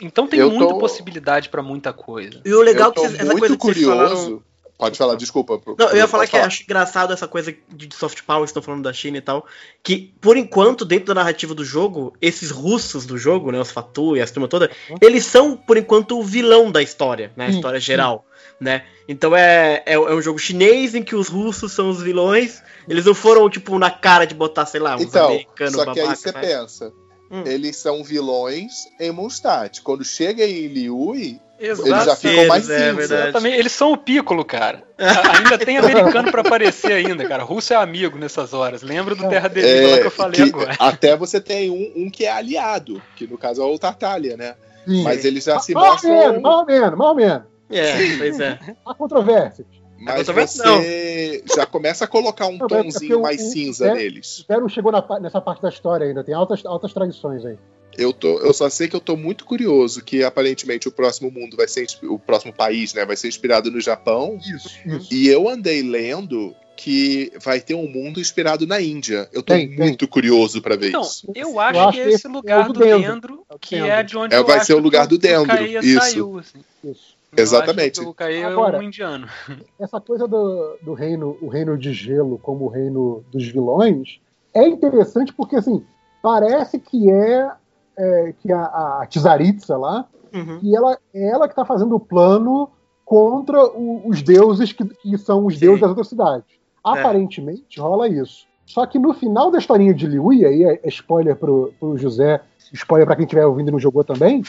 Então 0.00 0.26
tem 0.26 0.40
Eu 0.40 0.50
muita 0.50 0.72
tô- 0.74 0.78
possibilidade 0.78 1.48
pra 1.48 1.62
muita 1.62 1.92
coisa. 1.92 2.40
E 2.44 2.52
o 2.52 2.60
legal 2.62 2.88
eu 2.88 2.92
que 2.92 3.00
vocês- 3.00 3.14
essa 3.14 3.24
muito 3.26 3.38
coisa 3.38 3.56
que 3.56 3.62
vocês 3.64 3.76
curioso. 3.86 4.14
falaram... 4.24 4.42
Pode 4.76 4.98
falar, 4.98 5.14
desculpa. 5.14 5.56
pro- 5.56 5.76
Não, 5.78 5.88
eu 5.90 5.98
ia 5.98 6.08
falar 6.08 6.26
que 6.26 6.36
acho 6.36 6.64
engraçado 6.64 7.12
essa 7.12 7.28
coisa 7.28 7.54
de 7.72 7.86
de 7.86 7.94
soft 7.94 8.22
power, 8.26 8.42
que 8.42 8.48
estão 8.50 8.60
falando 8.60 8.82
da 8.82 8.92
China 8.92 9.16
e 9.18 9.20
tal. 9.20 9.46
Que, 9.84 10.12
por 10.20 10.36
enquanto, 10.36 10.84
dentro 10.84 11.06
da 11.06 11.14
narrativa 11.14 11.54
do 11.54 11.64
jogo, 11.64 12.12
esses 12.20 12.50
russos 12.50 13.06
do 13.06 13.16
jogo, 13.16 13.52
né? 13.52 13.60
Os 13.60 13.70
Fatu 13.70 14.16
e 14.16 14.20
a 14.20 14.26
turma 14.26 14.48
toda, 14.48 14.68
eles 15.00 15.24
são, 15.26 15.56
por 15.56 15.76
enquanto, 15.76 16.18
o 16.18 16.24
vilão 16.24 16.72
da 16.72 16.82
história, 16.82 17.30
né? 17.36 17.46
A 17.46 17.50
história 17.50 17.78
geral. 17.78 18.26
Né? 18.60 18.84
Então 19.08 19.36
é, 19.36 19.82
é, 19.84 19.94
é 19.94 19.98
um 20.14 20.22
jogo 20.22 20.38
chinês 20.38 20.94
em 20.94 21.02
que 21.02 21.14
os 21.14 21.28
russos 21.28 21.72
são 21.72 21.90
os 21.90 22.00
vilões. 22.02 22.62
Eles 22.88 23.04
não 23.04 23.14
foram, 23.14 23.48
tipo, 23.50 23.78
na 23.78 23.90
cara 23.90 24.26
de 24.26 24.34
botar, 24.34 24.64
sei 24.66 24.80
lá, 24.80 24.96
uns 24.96 25.02
Então, 25.02 25.26
americanos 25.26 25.74
só 25.74 25.84
que 25.92 26.00
aí 26.00 26.06
babaca, 26.06 26.16
você 26.16 26.32
né? 26.32 26.40
pensa. 26.40 26.92
Hum. 27.30 27.42
Eles 27.46 27.76
são 27.76 28.02
vilões 28.04 28.72
em 29.00 29.10
Mondstadt. 29.10 29.82
Quando 29.82 30.04
chega 30.04 30.44
em 30.44 30.66
Liui, 30.68 31.40
Exato. 31.58 31.88
eles 31.88 32.04
já 32.04 32.16
ficam 32.16 32.46
mais 32.46 32.68
É 32.70 32.78
cinza. 32.78 32.92
verdade. 32.94 33.22
Exatamente, 33.28 33.58
eles 33.58 33.72
são 33.72 33.92
o 33.92 33.96
Piccolo, 33.96 34.44
cara. 34.44 34.82
A- 34.98 35.36
ainda 35.38 35.58
tem 35.58 35.78
americano 35.78 36.30
pra 36.30 36.42
aparecer 36.42 36.92
ainda, 36.92 37.26
cara. 37.26 37.42
Russo 37.42 37.72
é 37.72 37.76
amigo 37.76 38.18
nessas 38.18 38.52
horas. 38.52 38.82
Lembra 38.82 39.14
do 39.14 39.28
Terra 39.28 39.48
Deriva 39.48 39.90
lá 39.90 39.98
que 39.98 40.06
eu 40.06 40.10
falei 40.10 40.40
É, 40.40 40.44
que 40.44 40.50
agora. 40.50 40.76
Até 40.78 41.16
você 41.16 41.40
tem 41.40 41.70
um, 41.70 42.04
um 42.04 42.10
que 42.10 42.24
é 42.24 42.30
aliado, 42.32 43.02
que 43.16 43.26
no 43.26 43.36
caso 43.38 43.62
é 43.62 43.64
o 43.64 43.78
Tartaglia, 43.78 44.36
né? 44.36 44.54
Sim. 44.86 45.02
Mas 45.02 45.24
eles 45.24 45.44
já 45.44 45.58
se 45.58 45.72
mal 45.72 45.96
menos, 46.02 46.04
mostram. 46.04 46.40
mal 46.42 46.66
menos, 46.66 46.98
mal 46.98 47.14
menos. 47.14 47.42
É, 47.70 47.92
pois 48.18 48.40
é. 48.40 48.58
Há 48.86 48.94
controvérsias. 48.94 49.66
Mas 49.96 50.26
você 50.26 51.42
já 51.56 51.64
começa 51.64 52.04
a 52.04 52.08
colocar 52.08 52.46
um 52.46 52.58
Não, 52.58 52.66
é 52.66 52.68
tonzinho 52.68 52.92
porque 52.92 53.14
o- 53.14 53.22
mais 53.22 53.40
o- 53.40 53.50
cinza 53.50 53.94
neles. 53.94 54.40
O 54.40 54.52
Zé 54.52 54.60
não 54.60 54.68
chegou 54.68 54.90
na 54.92 55.02
nessa 55.20 55.40
parte 55.40 55.62
da 55.62 55.68
história 55.68 56.06
ainda, 56.06 56.22
tem 56.24 56.34
altas, 56.34 56.64
altas 56.66 56.92
tradições 56.92 57.44
aí. 57.44 57.56
Eu, 57.96 58.12
tô, 58.12 58.40
eu 58.40 58.52
só 58.52 58.68
sei 58.68 58.88
que 58.88 58.96
eu 58.96 59.00
tô 59.00 59.16
muito 59.16 59.44
curioso 59.44 60.02
que 60.04 60.24
aparentemente 60.24 60.88
o 60.88 60.92
próximo 60.92 61.30
mundo 61.30 61.56
vai 61.56 61.68
ser 61.68 61.86
o 62.02 62.18
próximo 62.18 62.52
país, 62.52 62.92
né, 62.92 63.06
vai 63.06 63.16
ser 63.16 63.28
inspirado 63.28 63.70
no 63.70 63.80
Japão. 63.80 64.36
Isso, 64.40 64.68
isso. 64.84 65.14
E 65.14 65.28
eu 65.28 65.48
andei 65.48 65.80
lendo 65.80 66.52
que 66.76 67.32
vai 67.40 67.60
ter 67.60 67.74
um 67.74 67.86
mundo 67.88 68.18
inspirado 68.20 68.66
na 68.66 68.80
Índia. 68.80 69.28
Eu 69.32 69.44
tô 69.44 69.54
Tem, 69.54 69.68
tem. 69.68 69.78
muito 69.78 70.08
curioso 70.08 70.60
pra 70.60 70.74
ver 70.74 70.88
Então, 70.88 71.02
isso. 71.02 71.30
eu 71.36 71.60
acho, 71.60 71.78
acho 71.80 71.92
que 71.92 72.00
é 72.00 72.08
esse 72.10 72.26
lugar 72.26 72.64
é 72.64 72.66
do 72.66 72.72
Dendro. 72.72 73.00
Dendro, 73.12 73.46
É 73.48 73.54
que 73.60 73.76
é 73.76 74.02
de 74.02 74.18
onde 74.18 74.34
É, 74.34 74.38
eu 74.38 74.44
vai 74.44 74.56
acho 74.56 74.66
ser 74.66 74.74
o 74.74 74.80
lugar 74.80 75.06
do 75.06 75.16
Dendro, 75.16 75.64
isso. 75.64 76.00
saiu, 76.00 76.38
assim. 76.40 76.58
isso. 76.82 77.13
Eu 77.36 77.42
Exatamente. 77.42 78.00
acho 78.00 78.02
que 78.02 78.06
O 78.10 78.14
Caia 78.14 78.36
é 78.38 78.44
Agora- 78.44 78.78
um 78.78 78.82
indiano. 78.82 79.26
essa 79.80 80.00
coisa 80.00 80.26
do, 80.28 80.76
do 80.82 80.92
reino, 80.94 81.36
o 81.40 81.48
reino 81.48 81.76
de 81.76 81.92
gelo 81.92 82.38
como 82.38 82.64
o 82.66 82.68
reino 82.68 83.24
dos 83.30 83.46
vilões 83.48 84.20
é 84.52 84.66
interessante 84.68 85.32
porque 85.32 85.56
assim 85.56 85.84
parece 86.22 86.78
que 86.78 87.10
é, 87.10 87.50
é, 87.98 88.34
que 88.40 88.50
a, 88.52 88.62
a 89.02 89.06
Tsaritsa 89.08 89.76
lá 89.76 90.06
Uhum. 90.32 90.58
que 90.58 90.74
ela 90.76 90.98
é 91.14 91.28
ela 91.28 91.46
que 91.46 91.52
está 91.52 91.64
fazendo 91.64 91.94
o 91.94 92.00
plano 92.00 92.68
contra 93.04 93.64
o- 93.66 94.02
os 94.08 94.20
deuses 94.20 94.72
que, 94.72 94.84
que 94.84 95.16
são 95.16 95.46
os 95.46 95.54
Sim. 95.54 95.60
deuses 95.60 95.80
das 95.80 95.90
outras 95.90 96.08
cidades. 96.08 96.44
Aparentemente 96.82 97.80
rola 97.80 98.08
isso. 98.08 98.44
Só 98.66 98.84
que 98.86 98.98
no 98.98 99.12
final 99.14 99.50
da 99.50 99.58
historinha 99.58 99.94
de 99.94 100.06
Liu, 100.06 100.30
aí 100.30 100.64
é, 100.64 100.80
é 100.82 100.88
spoiler 100.88 101.36
pro, 101.36 101.72
pro 101.78 101.96
José, 101.96 102.40
spoiler 102.72 103.06
para 103.06 103.14
quem 103.16 103.24
estiver 103.24 103.46
ouvindo 103.46 103.68
e 103.68 103.72
não 103.72 103.78
jogou 103.78 104.02
também, 104.02 104.42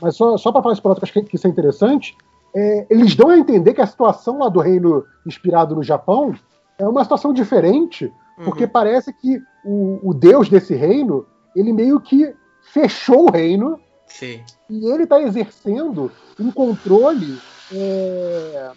mas 0.00 0.14
só, 0.16 0.36
só 0.36 0.52
para 0.52 0.62
falar 0.62 0.74
isso 0.74 0.82
para 0.82 0.94
que 0.94 1.04
acho 1.04 1.12
que 1.12 1.34
isso 1.36 1.46
é 1.46 1.50
interessante, 1.50 2.16
é, 2.54 2.86
eles 2.90 3.14
dão 3.14 3.30
a 3.30 3.38
entender 3.38 3.74
que 3.74 3.80
a 3.80 3.86
situação 3.86 4.38
lá 4.38 4.48
do 4.48 4.60
reino 4.60 5.04
inspirado 5.26 5.74
no 5.74 5.82
Japão 5.82 6.34
é 6.78 6.86
uma 6.86 7.02
situação 7.02 7.32
diferente, 7.32 8.12
porque 8.44 8.66
parece 8.66 9.12
que 9.12 9.40
o, 9.64 10.00
o 10.02 10.14
deus 10.14 10.48
desse 10.48 10.74
reino, 10.74 11.26
ele 11.54 11.72
meio 11.72 12.00
que 12.00 12.34
fechou 12.62 13.28
o 13.28 13.30
reino 13.30 13.78
Sim. 14.06 14.40
e 14.68 14.86
ele 14.86 15.04
está 15.04 15.20
exercendo 15.20 16.10
um 16.38 16.50
controle 16.50 17.38
é, 17.74 18.70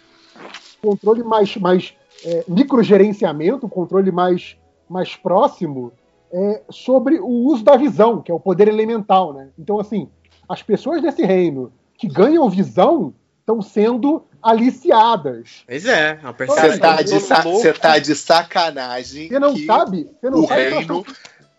controle 0.80 1.22
mais, 1.22 1.56
mais 1.56 1.94
é, 2.24 2.44
microgerenciamento, 2.48 3.66
um 3.66 3.68
controle 3.68 4.10
mais, 4.10 4.56
mais 4.88 5.16
próximo 5.16 5.92
é, 6.32 6.62
sobre 6.70 7.18
o 7.18 7.28
uso 7.28 7.64
da 7.64 7.76
visão, 7.76 8.22
que 8.22 8.30
é 8.30 8.34
o 8.34 8.40
poder 8.40 8.68
elemental. 8.68 9.32
Né? 9.32 9.48
Então, 9.58 9.78
assim, 9.78 10.08
as 10.48 10.62
pessoas 10.62 11.02
desse 11.02 11.24
reino 11.24 11.72
que 11.98 12.06
ganham 12.06 12.48
visão 12.48 13.14
estão 13.46 13.62
sendo 13.62 14.26
aliciadas. 14.42 15.62
Pois 15.66 15.86
é, 15.86 16.18
é 16.20 16.26
uma 16.26 16.32
Você 16.32 16.78
tá, 16.78 17.00
de 17.00 17.20
sa- 17.20 17.42
louco. 17.44 17.78
tá 17.78 17.98
de 17.98 18.14
sacanagem. 18.16 19.28
Você 19.28 19.38
não 19.38 19.54
que 19.54 19.64
sabe? 19.64 20.10
Você 20.20 20.30
não 20.30 20.40
o 20.40 20.48
sabe 20.48 20.62
reino. 20.68 21.06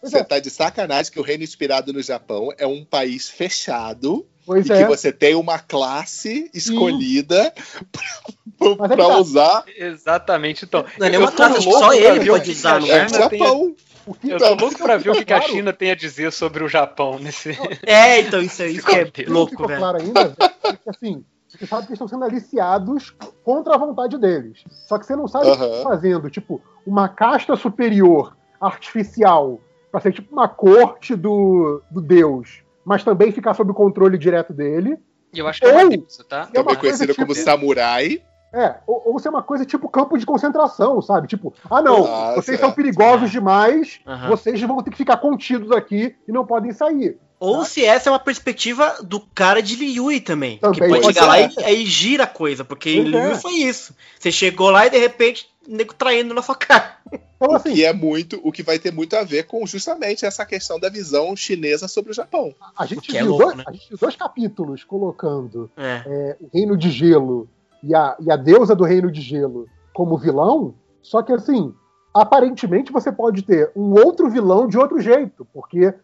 Você 0.01 0.17
é. 0.17 0.23
tá 0.23 0.39
de 0.39 0.49
sacanagem 0.49 1.11
que 1.11 1.19
o 1.19 1.23
reino 1.23 1.43
inspirado 1.43 1.91
no 1.93 2.01
Japão 2.03 2.49
é 2.57 2.67
um 2.67 2.85
país 2.85 3.29
fechado 3.29 4.27
Pois 4.45 4.67
e 4.67 4.71
é. 4.73 4.77
que 4.77 4.85
você 4.85 5.11
tem 5.11 5.33
uma 5.33 5.59
classe 5.59 6.49
escolhida 6.53 7.51
pra, 7.91 8.75
Mas 8.77 8.91
é 8.91 8.95
tá. 8.95 9.17
usar. 9.17 9.63
Exatamente, 9.75 10.65
então. 10.65 10.85
Não 10.99 11.07
é 11.07 11.17
uma 11.17 11.31
classe, 11.31 11.61
só 11.61 11.93
ele 11.93 12.25
pode 12.29 12.51
usar, 12.51 12.79
não 12.81 12.87
é? 12.87 13.05
É 13.05 13.09
Japão. 13.09 13.75
Eu 14.23 14.37
tô 14.37 14.53
louco 14.55 14.77
pra 14.77 14.95
ver 14.97 15.09
o 15.09 15.13
que, 15.13 15.25
que 15.25 15.33
a. 15.33 15.41
China 15.41 15.73
tem 15.73 15.91
a 15.91 15.95
dizer 15.95 16.31
sobre 16.31 16.63
o 16.63 16.69
Japão 16.69 17.19
nesse. 17.19 17.57
É, 17.85 18.19
então 18.21 18.41
isso 18.41 18.61
aí 18.61 18.77
é 18.87 19.05
Ficou 19.05 19.25
não 19.27 19.33
louco, 19.33 19.51
ficou 19.51 19.67
velho. 19.67 19.79
claro 19.79 19.97
ainda, 20.01 20.33
é 20.63 20.73
que 20.73 20.89
assim, 20.89 21.25
você 21.57 21.65
sabe 21.67 21.87
que 21.87 21.93
estão 21.93 22.07
sendo 22.07 22.23
aliciados 22.25 23.15
contra 23.43 23.75
a 23.75 23.77
vontade 23.77 24.17
deles. 24.17 24.63
Só 24.69 24.97
que 24.97 25.05
você 25.05 25.15
não 25.15 25.27
sabe 25.27 25.47
o 25.49 25.57
que 25.57 25.63
estão 25.63 25.83
fazendo, 25.83 26.29
tipo, 26.29 26.61
uma 26.85 27.07
casta 27.09 27.55
superior 27.55 28.35
artificial 28.59 29.59
pra 29.91 29.99
ser 30.01 30.13
tipo 30.13 30.31
uma 30.33 30.47
corte 30.47 31.15
do, 31.15 31.81
do 31.89 32.01
deus, 32.01 32.61
mas 32.85 33.03
também 33.03 33.31
ficar 33.31 33.53
sob 33.53 33.71
o 33.71 33.73
controle 33.73 34.17
direto 34.17 34.53
dele. 34.53 34.97
E 35.33 35.39
eu 35.39 35.47
acho 35.47 35.59
que 35.59 35.65
é 35.67 35.71
uma 35.71 35.83
Ou- 35.83 35.89
deusa, 35.89 36.23
tá? 36.23 36.37
É 36.37 36.39
uma 36.41 36.47
Também 36.51 36.63
coisa 36.63 36.79
conhecida 36.79 37.15
como 37.15 37.33
tipo- 37.33 37.43
samurai. 37.45 38.21
É, 38.53 38.77
ou, 38.87 39.03
ou 39.13 39.19
ser 39.19 39.27
uma 39.27 39.43
coisa 39.43 39.65
tipo 39.65 39.89
campo 39.89 40.17
de 40.17 40.25
concentração, 40.25 41.01
sabe? 41.01 41.27
Tipo, 41.27 41.53
ah 41.69 41.81
não, 41.81 42.05
Ah, 42.05 42.33
vocês 42.35 42.57
são 42.59 42.71
perigosos 42.71 43.29
demais, 43.29 43.99
Aham. 44.07 44.29
vocês 44.29 44.61
vão 44.61 44.81
ter 44.81 44.89
que 44.89 44.97
ficar 44.97 45.17
contidos 45.17 45.69
aqui 45.71 46.15
e 46.27 46.31
não 46.31 46.45
podem 46.45 46.71
sair. 46.71 47.19
Ou 47.39 47.63
se 47.63 47.85
essa 47.85 48.09
é 48.09 48.11
uma 48.11 48.19
perspectiva 48.19 48.97
do 49.03 49.19
cara 49.19 49.61
de 49.61 49.75
Liui 49.75 50.19
também. 50.19 50.57
Também 50.57 50.79
que 50.81 50.87
pode 50.87 51.05
chegar 51.05 51.27
lá 51.27 51.49
ser. 51.49 51.61
e 51.61 51.63
aí 51.63 51.85
gira 51.85 52.23
a 52.23 52.27
coisa. 52.27 52.65
Porque 52.65 52.93
Pois 52.95 53.05
Liui 53.07 53.31
é. 53.31 53.35
foi 53.35 53.53
isso. 53.53 53.93
Você 54.19 54.31
chegou 54.31 54.69
lá 54.71 54.87
e 54.87 54.89
de 54.89 54.97
repente, 54.97 55.47
nego 55.67 55.93
traindo 55.93 56.33
na 56.33 56.41
sua 56.41 56.55
cara. 56.55 56.97
O 57.39 57.53
assim, 57.55 57.75
que 57.75 57.85
é 57.85 57.93
muito, 57.93 58.41
o 58.43 58.51
que 58.51 58.63
vai 58.63 58.79
ter 58.79 58.91
muito 58.91 59.15
a 59.15 59.23
ver 59.23 59.43
com 59.43 59.65
justamente 59.67 60.25
essa 60.25 60.43
questão 60.45 60.79
da 60.79 60.89
visão 60.89 61.35
chinesa 61.35 61.87
sobre 61.87 62.09
o 62.11 62.13
Japão. 62.13 62.55
a 62.75 62.85
gente, 62.87 63.15
é 63.15 63.21
viu 63.21 63.29
louco, 63.29 63.43
dois, 63.45 63.57
né? 63.57 63.63
a 63.67 63.71
gente 63.71 63.87
viu 63.89 63.97
dois 63.99 64.15
capítulos 64.15 64.83
colocando 64.83 65.69
É. 65.77 66.01
é, 66.07 66.37
o 66.41 66.49
Reino 66.51 66.75
de 66.75 66.89
Gelo 66.89 67.47
e 67.83 67.93
a, 67.93 68.15
e 68.19 68.31
a 68.31 68.35
deusa 68.35 68.75
do 68.75 68.83
Reino 68.83 69.11
de 69.11 69.21
Gelo 69.21 69.67
como 69.93 70.17
vilão, 70.17 70.73
só 71.03 71.21
que 71.21 71.31
assim, 71.31 71.71
aparentemente 72.11 72.91
você 72.91 73.11
pode 73.11 73.43
ter 73.43 73.71
um 73.75 73.93
outro 73.93 74.29
vilão 74.29 74.67
de 74.67 74.77
outro 74.77 74.99
jeito, 74.99 75.45
porque 75.53 75.91
tá- 75.91 75.97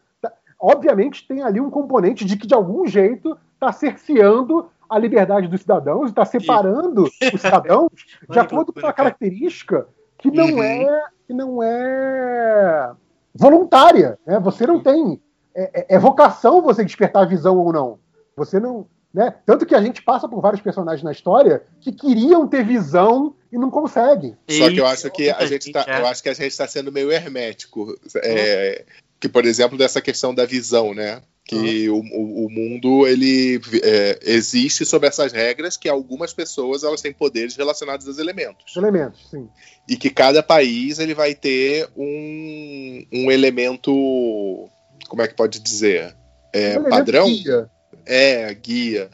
obviamente 0.63 1.27
tem 1.27 1.43
ali 1.43 1.59
um 1.59 1.69
componente 1.69 2.23
de 2.23 2.37
que 2.37 2.47
de 2.47 2.53
algum 2.53 2.87
jeito 2.87 3.37
está 3.55 3.71
cerceando 3.73 4.69
a 4.89 4.97
liberdade 4.97 5.47
dos 5.47 5.61
cidadãos, 5.61 6.09
está 6.09 6.23
separando 6.23 7.03
os 7.33 7.41
cidadãos 7.41 7.89
de 8.29 8.39
acordo 8.39 8.71
com 8.71 8.79
uma 8.79 8.93
cara. 8.93 9.09
característica 9.09 9.87
que 10.17 10.31
não 10.31 10.45
Uhum. 10.45 10.63
é 10.63 11.03
que 11.27 11.33
não 11.33 11.61
é 11.63 12.91
voluntária. 13.35 14.17
Né? 14.25 14.39
Você 14.39 14.65
não 14.65 14.81
tem. 14.81 15.21
É, 15.55 15.81
é- 15.81 15.95
é 15.95 15.99
vocação 15.99 16.61
você 16.61 16.83
despertar 16.83 17.23
a 17.23 17.27
visão 17.27 17.57
ou 17.57 17.71
não. 17.73 17.99
Você 18.35 18.59
não. 18.59 18.85
Né? 19.13 19.33
Tanto 19.45 19.65
que 19.65 19.75
a 19.75 19.81
gente 19.81 20.01
passa 20.01 20.27
por 20.27 20.41
vários 20.41 20.61
personagens 20.61 21.03
na 21.03 21.11
história 21.11 21.63
que 21.79 21.91
queriam 21.91 22.47
ter 22.47 22.63
visão 22.63 23.35
e 23.51 23.57
não 23.59 23.69
conseguem. 23.69 24.35
Só 24.49 24.69
que 24.69 24.77
eu 24.77 24.87
acho 24.87 25.11
que 25.11 25.29
a 25.29 25.45
gente 25.45 25.71
tá, 25.71 25.85
é. 25.87 25.99
eu 26.01 26.07
acho 26.07 26.23
que 26.23 26.29
a 26.29 26.33
gente 26.33 26.47
está 26.47 26.67
sendo 26.67 26.91
meio 26.91 27.11
hermético. 27.11 27.95
É, 28.23 28.83
que, 29.23 29.29
por 29.29 29.45
exemplo, 29.45 29.77
dessa 29.77 30.01
questão 30.01 30.35
da 30.35 30.45
visão, 30.45 30.93
né? 30.93 31.21
Que 31.45 31.89
o, 31.89 31.95
o- 31.95 32.45
o 32.45 32.49
mundo 32.49 33.07
ele 33.07 33.57
é, 33.81 34.19
existe 34.21 34.85
sob 34.85 35.07
essas 35.07 35.31
regras 35.31 35.77
que 35.77 35.87
algumas 35.87 36.33
pessoas 36.33 36.83
elas 36.83 37.01
têm 37.01 37.13
poderes 37.13 37.55
relacionados 37.55 38.05
aos 38.05 38.17
elementos 38.17 38.65
Os 38.71 38.75
elementos, 38.75 39.29
sim. 39.31 39.47
e 39.87 39.95
que 39.95 40.09
cada 40.09 40.43
país 40.43 40.99
ele 40.99 41.13
vai 41.13 41.33
ter 41.35 41.87
um, 41.95 43.05
um 43.13 43.31
elemento 43.31 44.69
como 45.07 45.21
é 45.21 45.27
que 45.27 45.35
pode 45.35 45.59
dizer 45.59 46.13
é, 46.53 46.77
Um 46.77 46.89
padrão 46.89 47.27
guia. 47.27 47.69
é 48.05 48.53
guia 48.53 49.09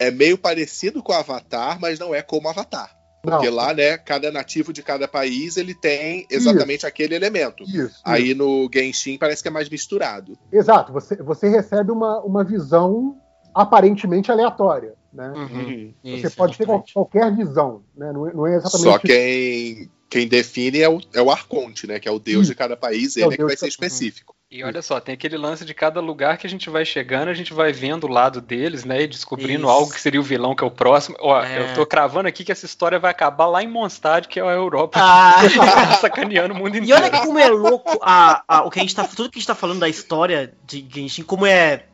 é 0.00 0.10
meio 0.10 0.36
parecido 0.36 1.00
com 1.02 1.12
o 1.12 1.16
Avatar 1.16 1.78
mas 1.80 1.98
não 2.00 2.12
é 2.14 2.22
como 2.22 2.48
Avatar 2.48 2.90
Não, 3.24 3.38
porque 3.38 3.50
lá 3.50 3.72
né 3.72 3.96
cada 3.98 4.30
nativo 4.30 4.72
de 4.72 4.82
cada 4.82 5.08
país 5.08 5.56
ele 5.56 5.74
tem 5.74 6.26
exatamente 6.30 6.86
aquele 6.86 7.14
elemento 7.14 7.64
isso. 7.64 8.00
aí 8.04 8.34
no 8.34 8.68
Genshin 8.72 9.18
parece 9.18 9.42
que 9.42 9.48
é 9.48 9.50
mais 9.50 9.68
misturado 9.68 10.38
Exato, 10.52 10.92
você, 10.92 11.16
você 11.16 11.48
recebe 11.48 11.90
uma, 11.90 12.20
uma 12.20 12.44
visão 12.44 13.16
aparentemente 13.54 14.30
aleatória. 14.32 14.94
Né? 15.12 15.32
Uhum. 15.36 15.94
Você 16.02 16.26
Isso, 16.26 16.36
pode 16.36 16.58
ter 16.58 16.66
qualquer 16.92 17.34
visão, 17.34 17.82
né? 17.96 18.12
não, 18.12 18.28
é, 18.28 18.34
não 18.34 18.46
é 18.46 18.56
exatamente. 18.56 18.90
só 18.90 18.98
quem 18.98 19.88
quem 20.14 20.28
define 20.28 20.80
é 20.80 20.88
o, 20.88 21.00
é 21.12 21.20
o 21.20 21.28
Arconte, 21.28 21.88
né? 21.88 21.98
Que 21.98 22.08
é 22.08 22.12
o 22.12 22.20
deus 22.20 22.42
Isso. 22.42 22.50
de 22.52 22.54
cada 22.54 22.76
país, 22.76 23.16
É 23.16 23.20
ele 23.22 23.28
o 23.30 23.32
é 23.32 23.36
que 23.36 23.42
vai 23.42 23.50
ser 23.56 23.62
cada- 23.62 23.68
específico. 23.68 24.32
E 24.48 24.62
olha 24.62 24.80
só, 24.80 25.00
tem 25.00 25.14
aquele 25.14 25.36
lance 25.36 25.64
de 25.64 25.74
cada 25.74 25.98
lugar 26.00 26.38
que 26.38 26.46
a 26.46 26.50
gente 26.50 26.70
vai 26.70 26.84
chegando, 26.84 27.26
a 27.28 27.34
gente 27.34 27.52
vai 27.52 27.72
vendo 27.72 28.04
o 28.04 28.08
lado 28.08 28.40
deles, 28.40 28.84
né? 28.84 29.02
E 29.02 29.06
descobrindo 29.08 29.62
Isso. 29.64 29.68
algo 29.68 29.92
que 29.92 30.00
seria 30.00 30.20
o 30.20 30.22
vilão, 30.22 30.54
que 30.54 30.62
é 30.62 30.66
o 30.66 30.70
próximo. 30.70 31.16
Ó, 31.18 31.42
É. 31.42 31.72
eu 31.72 31.74
tô 31.74 31.84
cravando 31.84 32.28
aqui 32.28 32.44
que 32.44 32.52
essa 32.52 32.64
história 32.64 32.96
vai 33.00 33.10
acabar 33.10 33.46
lá 33.48 33.60
em 33.60 33.66
Mondstadt, 33.66 34.28
que 34.28 34.38
é 34.38 34.42
a 34.44 34.52
Europa, 34.52 35.00
Ah, 35.02 35.34
sacaneando 36.00 36.54
o 36.54 36.56
mundo 36.56 36.76
E 36.76 36.78
inteiro. 36.78 37.02
olha 37.02 37.10
como 37.10 37.36
é 37.40 37.48
louco 37.48 37.98
a, 38.00 38.44
a- 38.46 38.62
o 38.64 38.70
que 38.70 38.78
a 38.78 38.82
gente 38.82 38.94
tá, 38.94 39.02
tudo 39.02 39.28
que 39.30 39.38
a 39.38 39.40
gente 39.40 39.48
tá 39.48 39.56
falando 39.56 39.80
da 39.80 39.88
história 39.88 40.54
de 40.64 40.86
Genshin, 40.88 41.24
como 41.24 41.44
é 41.44 41.86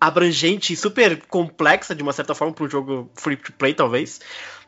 abrangente 0.00 0.72
e 0.72 0.76
super 0.76 1.20
complexa 1.26 1.94
de 1.94 2.02
uma 2.02 2.12
certa 2.12 2.34
forma 2.34 2.54
para 2.54 2.64
um 2.64 2.70
jogo 2.70 3.10
free 3.16 3.36
to 3.36 3.52
play 3.52 3.74
talvez. 3.74 4.20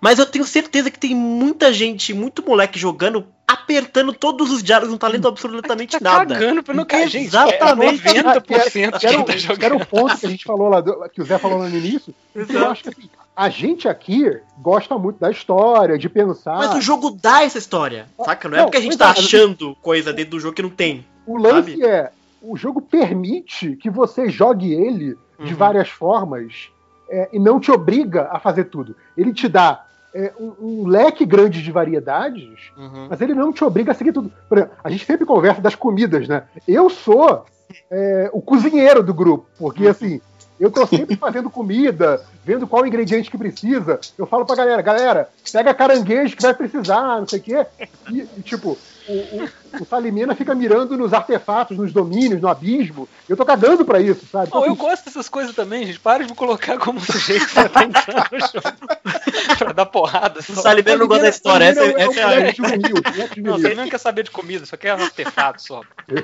Mas 0.02 0.18
eu 0.18 0.26
tenho 0.26 0.44
certeza 0.44 0.90
que 0.90 0.98
tem 0.98 1.14
muita 1.14 1.72
gente, 1.72 2.12
muito 2.12 2.44
moleque 2.44 2.76
jogando, 2.78 3.24
apertando 3.46 4.12
todos 4.12 4.50
os 4.50 4.60
diálogos, 4.60 4.90
não 4.90 4.98
tá 4.98 5.06
lendo 5.06 5.28
absolutamente 5.28 5.96
tá 5.98 6.18
nada. 6.18 6.34
cagando 6.34 6.60
pra 6.62 6.74
não 6.74 6.84
cair, 6.84 7.08
gente. 7.08 7.26
Exatamente. 7.26 8.02
É 8.08 8.20
90% 8.22 8.42
Que 8.42 8.54
era, 8.54 8.98
de 8.98 9.06
quem 9.06 9.24
tá 9.24 9.32
que 9.32 9.64
era 9.64 9.74
o 9.76 9.78
jogando. 9.78 9.86
ponto 9.86 10.18
que 10.18 10.26
a 10.26 10.28
gente 10.28 10.44
falou 10.44 10.68
lá, 10.68 10.80
do- 10.80 11.08
que 11.08 11.22
o 11.22 11.24
Zé 11.24 11.38
falou 11.38 11.58
lá 11.58 11.68
no 11.68 11.76
início. 11.78 12.12
Então, 12.34 12.56
eu 12.62 12.70
acho 12.72 12.82
que 12.82 12.88
assim, 12.88 13.08
a 13.36 13.48
gente 13.48 13.86
aqui 13.88 14.24
gosta 14.58 14.98
muito 14.98 15.20
da 15.20 15.30
história, 15.30 15.96
de 15.96 16.08
pensar. 16.08 16.56
Mas 16.56 16.74
o 16.74 16.80
jogo 16.80 17.10
dá 17.22 17.44
essa 17.44 17.58
história, 17.58 18.08
saca? 18.24 18.48
Não 18.48 18.56
é 18.56 18.58
Não, 18.58 18.66
porque 18.66 18.78
a 18.78 18.80
gente 18.82 18.98
tá 18.98 19.06
é, 19.06 19.10
achando 19.12 19.76
coisa 19.80 20.12
dentro 20.12 20.32
do 20.32 20.40
jogo 20.40 20.56
que 20.56 20.62
não 20.62 20.70
tem. 20.70 21.06
O 21.24 21.38
lance 21.38 21.70
sabe? 21.70 21.84
é, 21.84 22.10
o 22.42 22.56
jogo 22.56 22.80
permite 22.82 23.76
que 23.76 23.88
você 23.88 24.28
jogue 24.28 24.72
ele 24.74 25.16
de 25.38 25.52
Uhum. 25.52 25.56
várias 25.56 25.88
formas 25.88 26.70
é, 27.08 27.28
e 27.32 27.38
não 27.38 27.60
te 27.60 27.70
obriga 27.70 28.28
a 28.32 28.40
fazer 28.40 28.64
tudo. 28.64 28.96
Ele 29.16 29.32
te 29.32 29.46
dá 29.48 29.84
é, 30.14 30.32
um, 30.38 30.52
um 30.60 30.86
leque 30.86 31.24
grande 31.24 31.62
de 31.62 31.72
variedades, 31.72 32.58
Uhum. 32.76 33.08
mas 33.10 33.20
ele 33.20 33.34
não 33.34 33.52
te 33.52 33.64
obriga 33.64 33.92
a 33.92 33.94
seguir 33.94 34.12
tudo. 34.12 34.32
Por 34.48 34.58
exemplo, 34.58 34.76
a 34.82 34.90
gente 34.90 35.04
sempre 35.04 35.26
conversa 35.26 35.60
das 35.60 35.74
comidas, 35.74 36.28
né? 36.28 36.44
Eu 36.66 36.88
sou 36.90 37.44
é, 37.90 38.30
o 38.32 38.40
cozinheiro 38.40 39.02
do 39.02 39.14
grupo, 39.14 39.46
porque 39.58 39.86
assim, 39.88 40.20
eu 40.60 40.70
tô 40.70 40.86
sempre 40.86 41.16
fazendo 41.16 41.50
comida, 41.50 42.22
vendo 42.44 42.66
qual 42.66 42.86
ingrediente 42.86 43.30
que 43.30 43.38
precisa. 43.38 43.98
Eu 44.16 44.26
falo 44.26 44.44
pra 44.44 44.54
galera, 44.56 44.82
galera, 44.82 45.28
pega 45.52 45.74
caranguejo 45.74 46.36
que 46.36 46.42
vai 46.42 46.54
precisar, 46.54 47.18
não 47.20 47.26
sei 47.26 47.38
o 47.38 47.42
quê. 47.42 47.66
E, 48.10 48.20
e, 48.38 48.42
tipo, 48.42 48.78
o, 49.08 49.12
o, 49.12 49.82
o 49.82 49.84
Salimena 49.84 50.34
fica 50.34 50.54
mirando 50.54 50.96
nos 50.96 51.12
artefatos, 51.12 51.76
nos 51.76 51.92
domínios, 51.92 52.40
no 52.40 52.48
abismo. 52.48 53.08
Eu 53.28 53.36
tô 53.36 53.44
cagando 53.44 53.84
pra 53.84 54.00
isso, 54.00 54.26
sabe? 54.26 54.50
Não, 54.52 54.64
eu 54.64 54.74
gosto 54.74 55.04
dessas 55.04 55.28
coisas 55.28 55.54
também, 55.54 55.86
gente. 55.86 55.98
Para 56.00 56.22
de 56.24 56.30
me 56.30 56.36
colocar 56.36 56.78
como 56.78 56.98
um 56.98 57.02
sujeito 57.04 57.46
que 57.46 57.54
tá 57.54 57.68
tentando 57.68 58.24
no 58.32 58.40
jogo 58.40 59.56
pra 59.58 59.72
dar 59.72 59.86
porrada. 59.86 60.40
O 60.40 60.42
Só. 60.42 60.62
Salimena 60.62 60.98
não 60.98 61.08
gosta 61.08 61.22
da 61.24 61.28
história, 61.28 61.64
essa, 61.64 61.80
Salimena 61.80 62.02
é, 62.02 62.08
essa 62.08 62.20
é 62.20 62.50
o 62.50 62.54
juvenil, 62.56 62.94
o 62.96 63.10
moleque 63.10 63.40
Não, 63.40 63.52
você 63.58 63.74
não 63.74 63.88
quer 63.88 63.98
saber 63.98 64.22
de 64.24 64.30
comida, 64.30 64.66
só 64.66 64.76
quer 64.76 64.90
artefato 64.90 65.62
só. 65.62 65.82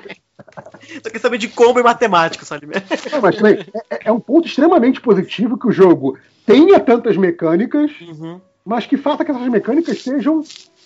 Só 1.02 1.10
quer 1.10 1.18
saber 1.18 1.38
de 1.38 1.48
combo 1.48 1.80
e 1.80 1.82
matemática, 1.82 2.44
Salimena. 2.44 2.84
Não, 3.10 3.20
mas 3.20 3.36
também, 3.36 3.66
é, 3.90 4.08
é 4.08 4.12
um 4.12 4.20
ponto 4.20 4.46
extremamente 4.46 5.00
positivo 5.00 5.58
que 5.58 5.66
o 5.66 5.72
jogo 5.72 6.16
tenha 6.46 6.78
tantas 6.78 7.16
mecânicas, 7.16 7.90
Uhum. 8.00 8.40
mas 8.64 8.86
que 8.86 8.96
faça 8.96 9.24
que 9.24 9.32
essas 9.32 9.48
mecânicas 9.48 10.00
sejam 10.00 10.42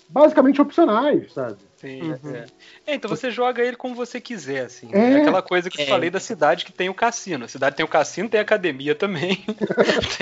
basicamente 0.09 0.61
opcionais, 0.61 1.33
sabe? 1.33 1.57
Sim, 1.83 2.01
Uhum. 2.01 2.37
é. 2.37 2.47
É, 2.87 2.95
então 2.95 3.09
você 3.11 3.29
joga 3.29 3.61
ele 3.61 3.77
como 3.77 3.93
você 3.95 4.21
quiser, 4.21 4.67
assim. 4.67 4.89
É. 4.93 4.99
É, 4.99 5.17
aquela 5.17 5.43
coisa 5.43 5.69
que 5.69 5.81
eu 5.81 5.85
É. 5.85 5.89
falei 5.89 6.11
da 6.11 6.21
cidade 6.21 6.65
que 6.65 6.73
tem 6.73 6.89
o 6.89 6.95
cassino. 6.95 7.45
A 7.45 7.49
cidade 7.49 7.75
tem 7.75 7.85
o 7.85 7.89
cassino, 7.89 8.29
tem 8.29 8.39
a 8.39 8.43
academia 8.45 8.95
também. 8.95 9.45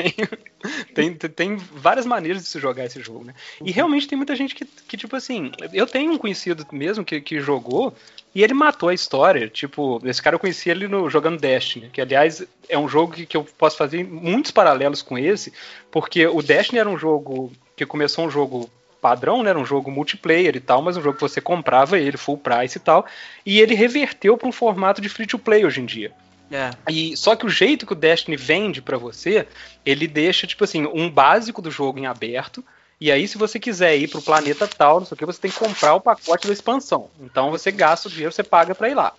tem, 0.94 1.14
tem, 1.14 1.28
tem 1.30 1.56
várias 1.56 2.06
maneiras 2.06 2.42
de 2.42 2.48
se 2.48 2.58
jogar 2.58 2.86
esse 2.86 3.00
jogo, 3.02 3.24
né? 3.24 3.34
E 3.62 3.70
realmente 3.70 4.08
tem 4.08 4.16
muita 4.16 4.34
gente 4.34 4.54
que, 4.54 4.64
que 4.64 4.96
tipo 4.96 5.14
assim, 5.14 5.52
eu 5.72 5.86
tenho 5.86 6.12
um 6.12 6.18
conhecido 6.18 6.66
mesmo 6.72 7.04
que, 7.04 7.20
que 7.20 7.40
jogou 7.40 7.94
e 8.34 8.42
ele 8.42 8.54
matou 8.54 8.88
a 8.88 8.94
história. 8.94 9.46
Tipo, 9.48 10.00
esse 10.04 10.22
cara 10.22 10.36
eu 10.36 10.40
conheci 10.40 10.70
ele 10.70 10.88
no, 10.88 11.10
jogando 11.10 11.38
Destiny, 11.38 11.90
que 11.90 12.00
aliás 12.00 12.42
é 12.70 12.78
um 12.78 12.88
jogo 12.88 13.12
que, 13.12 13.26
que 13.26 13.36
eu 13.36 13.44
posso 13.44 13.76
fazer 13.76 14.02
muitos 14.02 14.50
paralelos 14.50 15.02
com 15.02 15.18
esse, 15.18 15.52
porque 15.90 16.26
o 16.26 16.40
Destiny 16.40 16.78
era 16.78 16.88
um 16.88 16.96
jogo 16.96 17.52
que 17.76 17.84
começou 17.84 18.24
um 18.24 18.30
jogo 18.30 18.70
padrão, 19.00 19.42
né? 19.42 19.50
Era 19.50 19.58
um 19.58 19.64
jogo 19.64 19.90
multiplayer 19.90 20.56
e 20.56 20.60
tal, 20.60 20.82
mas 20.82 20.96
um 20.96 21.02
jogo 21.02 21.16
que 21.16 21.22
você 21.22 21.40
comprava 21.40 21.98
ele, 21.98 22.16
full 22.16 22.38
price 22.38 22.76
e 22.76 22.80
tal, 22.80 23.06
e 23.44 23.60
ele 23.60 23.74
reverteu 23.74 24.36
para 24.36 24.48
um 24.48 24.52
formato 24.52 25.00
de 25.00 25.08
free 25.08 25.26
to 25.26 25.38
play 25.38 25.64
hoje 25.64 25.80
em 25.80 25.86
dia. 25.86 26.12
É. 26.50 26.70
E 26.88 27.16
só 27.16 27.36
que 27.36 27.46
o 27.46 27.48
jeito 27.48 27.86
que 27.86 27.92
o 27.92 27.96
Destiny 27.96 28.36
vende 28.36 28.82
pra 28.82 28.98
você, 28.98 29.46
ele 29.86 30.08
deixa 30.08 30.46
tipo 30.46 30.64
assim, 30.64 30.86
um 30.86 31.08
básico 31.08 31.62
do 31.62 31.70
jogo 31.70 31.98
em 31.98 32.06
aberto. 32.06 32.64
E 33.00 33.10
aí, 33.10 33.26
se 33.26 33.38
você 33.38 33.58
quiser 33.58 33.96
ir 33.96 34.08
pro 34.08 34.20
planeta 34.20 34.68
tal, 34.68 35.00
não 35.00 35.06
sei 35.06 35.14
o 35.14 35.18
que, 35.18 35.24
você 35.24 35.40
tem 35.40 35.50
que 35.50 35.58
comprar 35.58 35.94
o 35.94 36.00
pacote 36.00 36.46
da 36.46 36.52
expansão. 36.52 37.08
Então 37.18 37.50
você 37.50 37.70
gasta 37.70 38.08
o 38.08 38.10
dinheiro, 38.10 38.32
você 38.32 38.42
paga 38.42 38.74
pra 38.74 38.90
ir 38.90 38.94
lá. 38.94 39.14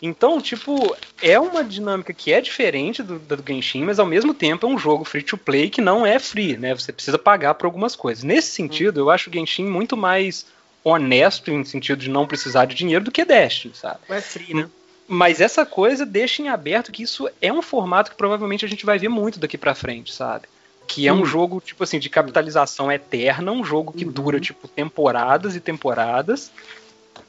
Então, 0.00 0.40
tipo, 0.40 0.94
é 1.22 1.38
uma 1.40 1.64
dinâmica 1.64 2.12
que 2.12 2.32
é 2.32 2.40
diferente 2.40 3.02
do, 3.02 3.18
do 3.18 3.42
Genshin, 3.46 3.84
mas 3.84 3.98
ao 3.98 4.06
mesmo 4.06 4.34
tempo 4.34 4.66
é 4.66 4.68
um 4.68 4.78
jogo 4.78 5.04
free 5.04 5.22
to 5.22 5.38
play 5.38 5.70
que 5.70 5.80
não 5.80 6.04
é 6.04 6.18
free, 6.18 6.56
né? 6.56 6.74
Você 6.74 6.92
precisa 6.92 7.18
pagar 7.18 7.54
por 7.54 7.66
algumas 7.66 7.96
coisas. 7.96 8.22
Nesse 8.22 8.50
sentido, 8.50 9.00
eu 9.00 9.10
acho 9.10 9.30
o 9.30 9.32
Genshin 9.32 9.64
muito 9.64 9.96
mais 9.96 10.46
honesto 10.84 11.50
em 11.50 11.64
sentido 11.64 11.98
de 11.98 12.10
não 12.10 12.26
precisar 12.26 12.66
de 12.66 12.74
dinheiro 12.74 13.04
do 13.04 13.10
que 13.10 13.24
Destiny, 13.24 13.74
sabe? 13.74 13.98
Não 14.08 14.16
é 14.16 14.20
free, 14.20 14.54
né? 14.54 14.68
Mas 15.08 15.40
essa 15.40 15.64
coisa 15.64 16.04
deixa 16.04 16.42
em 16.42 16.48
aberto 16.48 16.92
que 16.92 17.02
isso 17.02 17.28
é 17.40 17.52
um 17.52 17.62
formato 17.62 18.10
que 18.10 18.16
provavelmente 18.16 18.64
a 18.64 18.68
gente 18.68 18.84
vai 18.84 18.98
ver 18.98 19.08
muito 19.08 19.38
daqui 19.38 19.56
pra 19.56 19.74
frente, 19.74 20.12
sabe? 20.12 20.46
Que 20.86 21.08
é 21.08 21.12
um 21.12 21.24
jogo, 21.24 21.60
tipo 21.60 21.82
assim, 21.82 21.98
de 21.98 22.10
capitalização 22.10 22.90
eterna, 22.90 23.50
um 23.50 23.64
jogo 23.64 23.92
que 23.92 24.04
dura, 24.04 24.38
tipo, 24.38 24.68
temporadas 24.68 25.56
e 25.56 25.60
temporadas, 25.60 26.52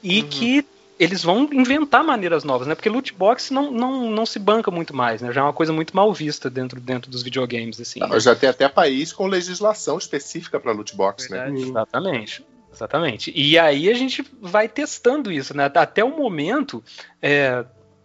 e 0.02 0.22
que 0.22 0.64
eles 0.98 1.22
vão 1.22 1.48
inventar 1.52 2.02
maneiras 2.02 2.42
novas, 2.44 2.66
né? 2.66 2.74
Porque 2.74 2.88
loot 2.88 3.12
box 3.14 3.50
não, 3.52 3.70
não, 3.70 4.10
não 4.10 4.26
se 4.26 4.38
banca 4.38 4.70
muito 4.70 4.94
mais, 4.94 5.22
né? 5.22 5.32
Já 5.32 5.40
é 5.40 5.44
uma 5.44 5.52
coisa 5.52 5.72
muito 5.72 5.94
mal 5.94 6.12
vista 6.12 6.50
dentro, 6.50 6.80
dentro 6.80 7.10
dos 7.10 7.22
videogames, 7.22 7.80
assim. 7.80 8.00
né? 8.00 8.18
Já 8.20 8.34
tem 8.34 8.48
até 8.48 8.68
país 8.68 9.12
com 9.12 9.26
legislação 9.26 9.96
específica 9.98 10.58
para 10.58 10.72
loot 10.72 10.96
box, 10.96 11.30
né? 11.30 11.44
Verdade. 11.44 11.62
Exatamente. 11.68 12.46
Exatamente. 12.72 13.32
E 13.34 13.58
aí 13.58 13.88
a 13.90 13.94
gente 13.94 14.24
vai 14.40 14.68
testando 14.68 15.32
isso, 15.32 15.56
né? 15.56 15.70
Até 15.74 16.04
o 16.04 16.16
momento. 16.16 16.82
é, 17.22 17.64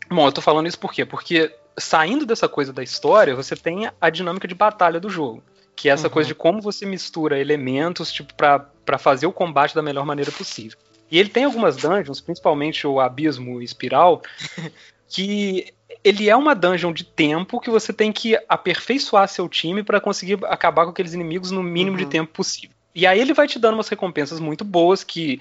Bom, 0.09 0.27
eu 0.27 0.31
tô 0.31 0.41
falando 0.41 0.67
isso 0.67 0.79
por 0.79 0.93
quê? 0.93 1.05
Porque 1.05 1.51
saindo 1.77 2.25
dessa 2.25 2.47
coisa 2.47 2.71
da 2.71 2.83
história, 2.83 3.35
você 3.35 3.55
tem 3.55 3.89
a 3.99 4.09
dinâmica 4.09 4.47
de 4.47 4.53
batalha 4.53 4.99
do 4.99 5.09
jogo. 5.09 5.43
Que 5.75 5.89
é 5.89 5.91
essa 5.93 6.07
Uhum. 6.07 6.13
coisa 6.13 6.27
de 6.27 6.35
como 6.35 6.61
você 6.61 6.85
mistura 6.85 7.39
elementos, 7.39 8.11
tipo, 8.11 8.33
pra, 8.35 8.59
pra 8.59 8.97
fazer 8.99 9.25
o 9.25 9.31
combate 9.33 9.73
da 9.73 9.81
melhor 9.81 10.05
maneira 10.05 10.31
possível. 10.31 10.77
E 11.11 11.19
ele 11.19 11.29
tem 11.29 11.43
algumas 11.43 11.75
dungeons, 11.77 12.19
principalmente 12.21 12.87
o 12.87 12.99
Abismo 12.99 13.61
Espiral, 13.61 14.21
que 15.07 15.73
ele 16.03 16.29
é 16.29 16.35
uma 16.35 16.55
dungeon 16.55 16.91
de 16.91 17.03
tempo 17.03 17.59
que 17.59 17.69
você 17.69 17.93
tem 17.93 18.11
que 18.11 18.37
aperfeiçoar 18.49 19.27
seu 19.27 19.47
time 19.47 19.83
pra 19.83 20.01
conseguir 20.01 20.39
acabar 20.45 20.85
com 20.85 20.91
aqueles 20.91 21.13
inimigos 21.13 21.51
no 21.51 21.61
mínimo 21.63 21.97
de 21.97 22.03
Uhum. 22.03 22.09
tempo 22.09 22.33
possível. 22.33 22.75
E 22.95 23.07
aí 23.07 23.19
ele 23.19 23.33
vai 23.33 23.47
te 23.47 23.57
dando 23.57 23.75
umas 23.75 23.87
recompensas 23.87 24.39
muito 24.39 24.63
boas, 24.63 25.03
que 25.03 25.39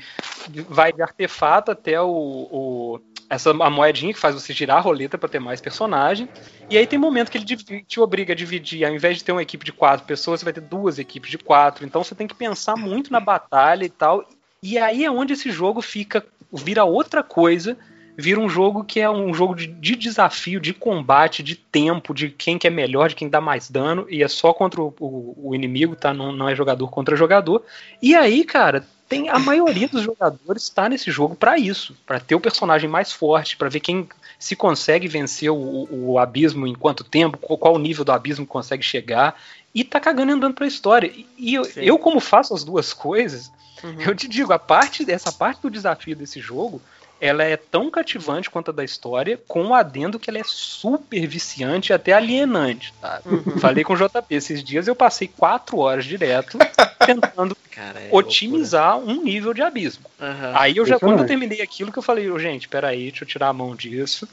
vai 0.68 0.92
de 0.92 1.02
artefato 1.02 1.70
até 1.70 2.00
o, 2.00 2.08
o- 2.08 3.00
essa 3.28 3.50
a 3.50 3.70
moedinha 3.70 4.12
que 4.12 4.18
faz 4.18 4.34
você 4.34 4.52
girar 4.52 4.78
a 4.78 4.80
roleta 4.80 5.18
pra 5.18 5.28
ter 5.28 5.38
mais 5.38 5.60
personagem. 5.60 6.28
E 6.70 6.76
aí 6.78 6.86
tem 6.86 6.98
momento 6.98 7.30
que 7.30 7.38
ele 7.38 7.82
te 7.86 8.00
obriga 8.00 8.32
a 8.32 8.36
dividir, 8.36 8.84
ao 8.84 8.94
invés 8.94 9.18
de 9.18 9.24
ter 9.24 9.32
uma 9.32 9.42
equipe 9.42 9.64
de 9.64 9.72
quatro 9.72 10.06
pessoas, 10.06 10.40
você 10.40 10.44
vai 10.44 10.52
ter 10.52 10.60
duas 10.62 10.98
equipes 10.98 11.30
de 11.30 11.38
quatro. 11.38 11.84
Então 11.84 12.02
você 12.02 12.14
tem 12.14 12.26
que 12.26 12.34
pensar 12.34 12.76
muito 12.76 13.12
na 13.12 13.20
batalha 13.20 13.84
e 13.84 13.90
tal. 13.90 14.26
E 14.62 14.78
aí 14.78 15.04
é 15.04 15.10
onde 15.10 15.32
esse 15.32 15.50
jogo 15.50 15.82
fica 15.82 16.24
vira 16.52 16.84
outra 16.84 17.22
coisa 17.22 17.76
vira 18.16 18.40
um 18.40 18.48
jogo 18.48 18.84
que 18.84 19.00
é 19.00 19.08
um 19.08 19.32
jogo 19.32 19.54
de, 19.54 19.66
de 19.66 19.96
desafio, 19.96 20.60
de 20.60 20.72
combate, 20.74 21.42
de 21.42 21.56
tempo, 21.56 22.12
de 22.12 22.28
quem 22.28 22.58
que 22.58 22.66
é 22.66 22.70
melhor, 22.70 23.08
de 23.08 23.14
quem 23.14 23.28
dá 23.28 23.40
mais 23.40 23.70
dano, 23.70 24.06
e 24.08 24.22
é 24.22 24.28
só 24.28 24.52
contra 24.52 24.82
o, 24.82 24.94
o, 25.00 25.48
o 25.48 25.54
inimigo, 25.54 25.96
tá? 25.96 26.12
Não, 26.12 26.32
não 26.32 26.48
é 26.48 26.54
jogador 26.54 26.88
contra 26.88 27.16
jogador. 27.16 27.64
E 28.00 28.14
aí, 28.14 28.44
cara, 28.44 28.86
tem 29.08 29.28
a 29.28 29.38
maioria 29.38 29.88
dos 29.88 30.02
jogadores 30.02 30.62
está 30.62 30.88
nesse 30.88 31.10
jogo 31.10 31.34
para 31.34 31.58
isso, 31.58 31.96
para 32.06 32.20
ter 32.20 32.34
o 32.34 32.40
personagem 32.40 32.88
mais 32.88 33.12
forte, 33.12 33.56
para 33.56 33.68
ver 33.68 33.80
quem 33.80 34.08
se 34.38 34.56
consegue 34.56 35.08
vencer 35.08 35.50
o, 35.50 35.88
o, 35.90 36.18
abismo 36.18 36.66
em 36.66 36.74
quanto 36.74 37.04
tempo, 37.04 37.38
qual, 37.38 37.58
qual 37.58 37.74
o 37.74 37.78
nível 37.78 38.04
do 38.04 38.12
abismo 38.12 38.46
consegue 38.46 38.82
chegar, 38.82 39.40
e 39.74 39.84
tá 39.84 39.98
cagando 39.98 40.32
e 40.32 40.34
andando 40.34 40.54
pra 40.54 40.66
história. 40.66 41.10
E 41.38 41.54
eu, 41.54 41.64
eu 41.76 41.98
como 41.98 42.20
faço 42.20 42.54
as 42.54 42.62
duas 42.62 42.92
coisas, 42.92 43.50
uhum. 43.82 44.00
eu 44.00 44.14
te 44.14 44.28
digo, 44.28 44.52
a 44.52 44.58
parte 44.58 45.04
dessa 45.04 45.32
parte 45.32 45.62
do 45.62 45.70
desafio 45.70 46.16
desse 46.16 46.40
jogo 46.40 46.80
ela 47.22 47.44
é 47.44 47.56
tão 47.56 47.88
cativante 47.88 48.50
quanto 48.50 48.72
a 48.72 48.74
da 48.74 48.82
história, 48.82 49.40
com 49.46 49.66
o 49.68 49.74
adendo 49.74 50.18
que 50.18 50.28
ela 50.28 50.40
é 50.40 50.44
super 50.44 51.24
viciante 51.24 51.92
e 51.92 51.94
até 51.94 52.12
alienante, 52.12 52.92
tá? 53.00 53.22
Uhum. 53.24 53.60
Falei 53.60 53.84
com 53.84 53.92
o 53.92 53.96
JP 53.96 54.26
esses 54.28 54.64
dias, 54.64 54.88
eu 54.88 54.96
passei 54.96 55.28
quatro 55.28 55.78
horas 55.78 56.04
direto 56.04 56.58
tentando 57.06 57.56
Cara, 57.70 58.00
é 58.00 58.08
otimizar 58.10 58.96
loucura. 58.96 59.14
um 59.14 59.22
nível 59.22 59.54
de 59.54 59.62
abismo. 59.62 60.04
Uhum. 60.20 60.52
Aí 60.52 60.76
eu 60.76 60.84
já, 60.84 60.98
quando 60.98 61.20
eu 61.20 61.26
terminei 61.26 61.62
aquilo, 61.62 61.92
que 61.92 61.98
eu 62.00 62.02
falei, 62.02 62.28
oh, 62.28 62.40
gente, 62.40 62.68
peraí, 62.68 63.08
deixa 63.10 63.22
eu 63.22 63.28
tirar 63.28 63.50
a 63.50 63.52
mão 63.52 63.76
disso, 63.76 64.28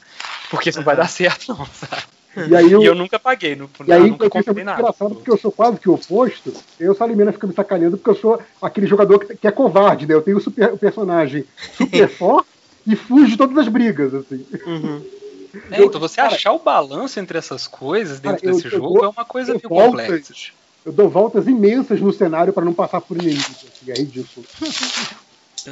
porque 0.50 0.70
isso 0.70 0.78
não 0.78 0.84
vai 0.84 0.96
dar 0.96 1.08
certo 1.08 1.54
não, 1.54 1.64
sabe? 1.66 2.02
E, 2.36 2.54
aí 2.54 2.70
eu, 2.70 2.80
e 2.82 2.86
eu 2.86 2.94
nunca 2.94 3.18
paguei, 3.18 3.56
no, 3.56 3.68
e 3.86 3.92
aí, 3.92 4.08
nunca 4.08 4.30
comprei 4.30 4.62
é 4.62 4.64
nada. 4.64 4.80
engraçado 4.80 5.14
porque 5.16 5.30
eu 5.30 5.36
sou 5.36 5.50
quase 5.50 5.78
que 5.78 5.88
o 5.88 5.94
oposto. 5.94 6.52
Eu, 6.78 6.94
Salimena, 6.94 7.32
fica 7.32 7.46
me 7.46 7.52
sacaneando 7.52 7.96
porque 7.96 8.10
eu 8.10 8.14
sou 8.14 8.40
aquele 8.62 8.86
jogador 8.86 9.18
que, 9.18 9.36
que 9.36 9.46
é 9.48 9.50
covarde, 9.50 10.06
né? 10.06 10.14
Eu 10.14 10.22
tenho 10.22 10.36
o, 10.36 10.40
super, 10.40 10.72
o 10.72 10.78
personagem 10.78 11.44
super 11.76 12.06
forte 12.10 12.48
e 12.86 12.94
fuge 12.94 13.32
de 13.32 13.36
todas 13.36 13.58
as 13.58 13.68
brigas, 13.68 14.14
assim. 14.14 14.46
Uhum. 14.66 15.02
É, 15.68 15.82
então 15.82 16.00
você 16.00 16.16
cara, 16.16 16.36
achar 16.36 16.52
o 16.52 16.60
balanço 16.60 17.18
entre 17.18 17.36
essas 17.36 17.66
coisas 17.66 18.20
dentro 18.20 18.40
cara, 18.40 18.52
desse 18.52 18.68
jogo 18.68 18.98
eu, 18.98 19.06
é 19.06 19.08
uma 19.08 19.24
coisa 19.24 19.52
meio 19.52 19.68
complexa. 19.68 20.52
Eu 20.84 20.92
dou 20.92 21.08
voltas 21.08 21.48
imensas 21.48 22.00
no 22.00 22.12
cenário 22.12 22.52
para 22.52 22.64
não 22.64 22.72
passar 22.72 23.00
por 23.00 23.16
inimigos, 23.16 23.66
assim, 23.68 23.90
é 23.90 23.94
ridículo. 23.94 24.46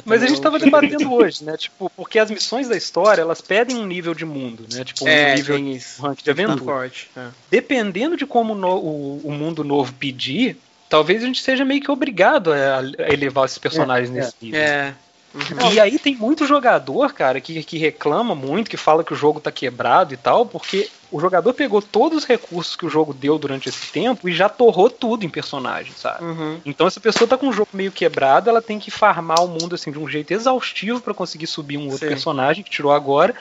Mas 0.05 0.23
a 0.23 0.27
gente 0.27 0.37
estava 0.37 0.59
debatendo 0.59 1.13
hoje, 1.13 1.43
né? 1.43 1.57
Tipo, 1.57 1.89
porque 1.95 2.19
as 2.19 2.29
missões 2.29 2.67
da 2.67 2.75
história, 2.75 3.21
elas 3.21 3.41
pedem 3.41 3.77
um 3.77 3.85
nível 3.85 4.13
de 4.13 4.25
mundo, 4.25 4.65
né? 4.71 4.83
Tipo, 4.83 5.05
um 5.05 5.07
é, 5.07 5.35
nível 5.35 5.57
de 5.57 5.81
rank 5.99 6.23
de 6.23 6.29
aventura. 6.29 6.57
Tá 6.59 6.63
forte, 6.63 7.09
é. 7.15 7.27
Dependendo 7.49 8.17
de 8.17 8.25
como 8.25 8.55
no, 8.55 8.75
o, 8.75 9.21
o, 9.23 9.31
mundo 9.31 9.63
novo 9.63 9.93
pedir, 9.93 10.57
talvez 10.87 11.23
a 11.23 11.25
gente 11.25 11.41
seja 11.41 11.63
meio 11.65 11.81
que 11.81 11.91
obrigado 11.91 12.51
a, 12.51 12.79
a 12.79 13.13
elevar 13.13 13.45
esses 13.45 13.57
personagens 13.57 14.09
é, 14.09 14.13
nesse 14.13 14.29
é. 14.29 14.45
nível. 14.45 14.59
É. 14.59 14.93
Uhum. 15.33 15.71
E 15.71 15.79
aí 15.79 15.99
tem 15.99 16.15
muito 16.15 16.45
jogador, 16.45 17.13
cara, 17.13 17.39
que, 17.39 17.63
que 17.63 17.77
reclama 17.77 18.33
muito, 18.33 18.69
que 18.69 18.77
fala 18.77 19.03
que 19.03 19.13
o 19.13 19.17
jogo 19.17 19.39
tá 19.39 19.51
quebrado 19.51 20.13
e 20.13 20.17
tal, 20.17 20.45
porque 20.45 20.89
o 21.11 21.19
jogador 21.19 21.53
pegou 21.53 21.81
todos 21.81 22.19
os 22.19 22.25
recursos 22.25 22.75
que 22.75 22.85
o 22.85 22.89
jogo 22.89 23.13
deu 23.13 23.37
durante 23.37 23.69
esse 23.69 23.87
tempo 23.91 24.29
e 24.29 24.33
já 24.33 24.47
torrou 24.47 24.89
tudo 24.89 25.25
em 25.25 25.29
personagem, 25.29 25.91
sabe? 25.95 26.23
Uhum. 26.23 26.61
Então 26.65 26.87
essa 26.87 26.99
pessoa 26.99 27.27
tá 27.27 27.37
com 27.37 27.47
um 27.47 27.53
jogo 27.53 27.69
meio 27.73 27.91
quebrado, 27.91 28.49
ela 28.49 28.61
tem 28.61 28.79
que 28.79 28.91
farmar 28.91 29.43
o 29.43 29.47
mundo 29.47 29.75
assim 29.75 29.91
de 29.91 29.99
um 29.99 30.07
jeito 30.07 30.31
exaustivo 30.31 31.01
para 31.01 31.13
conseguir 31.13 31.47
subir 31.47 31.77
um 31.77 31.85
outro 31.85 31.99
Sim. 31.99 32.07
personagem 32.07 32.63
que 32.63 32.69
tirou 32.69 32.91
agora. 32.91 33.33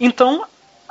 Então, 0.00 0.44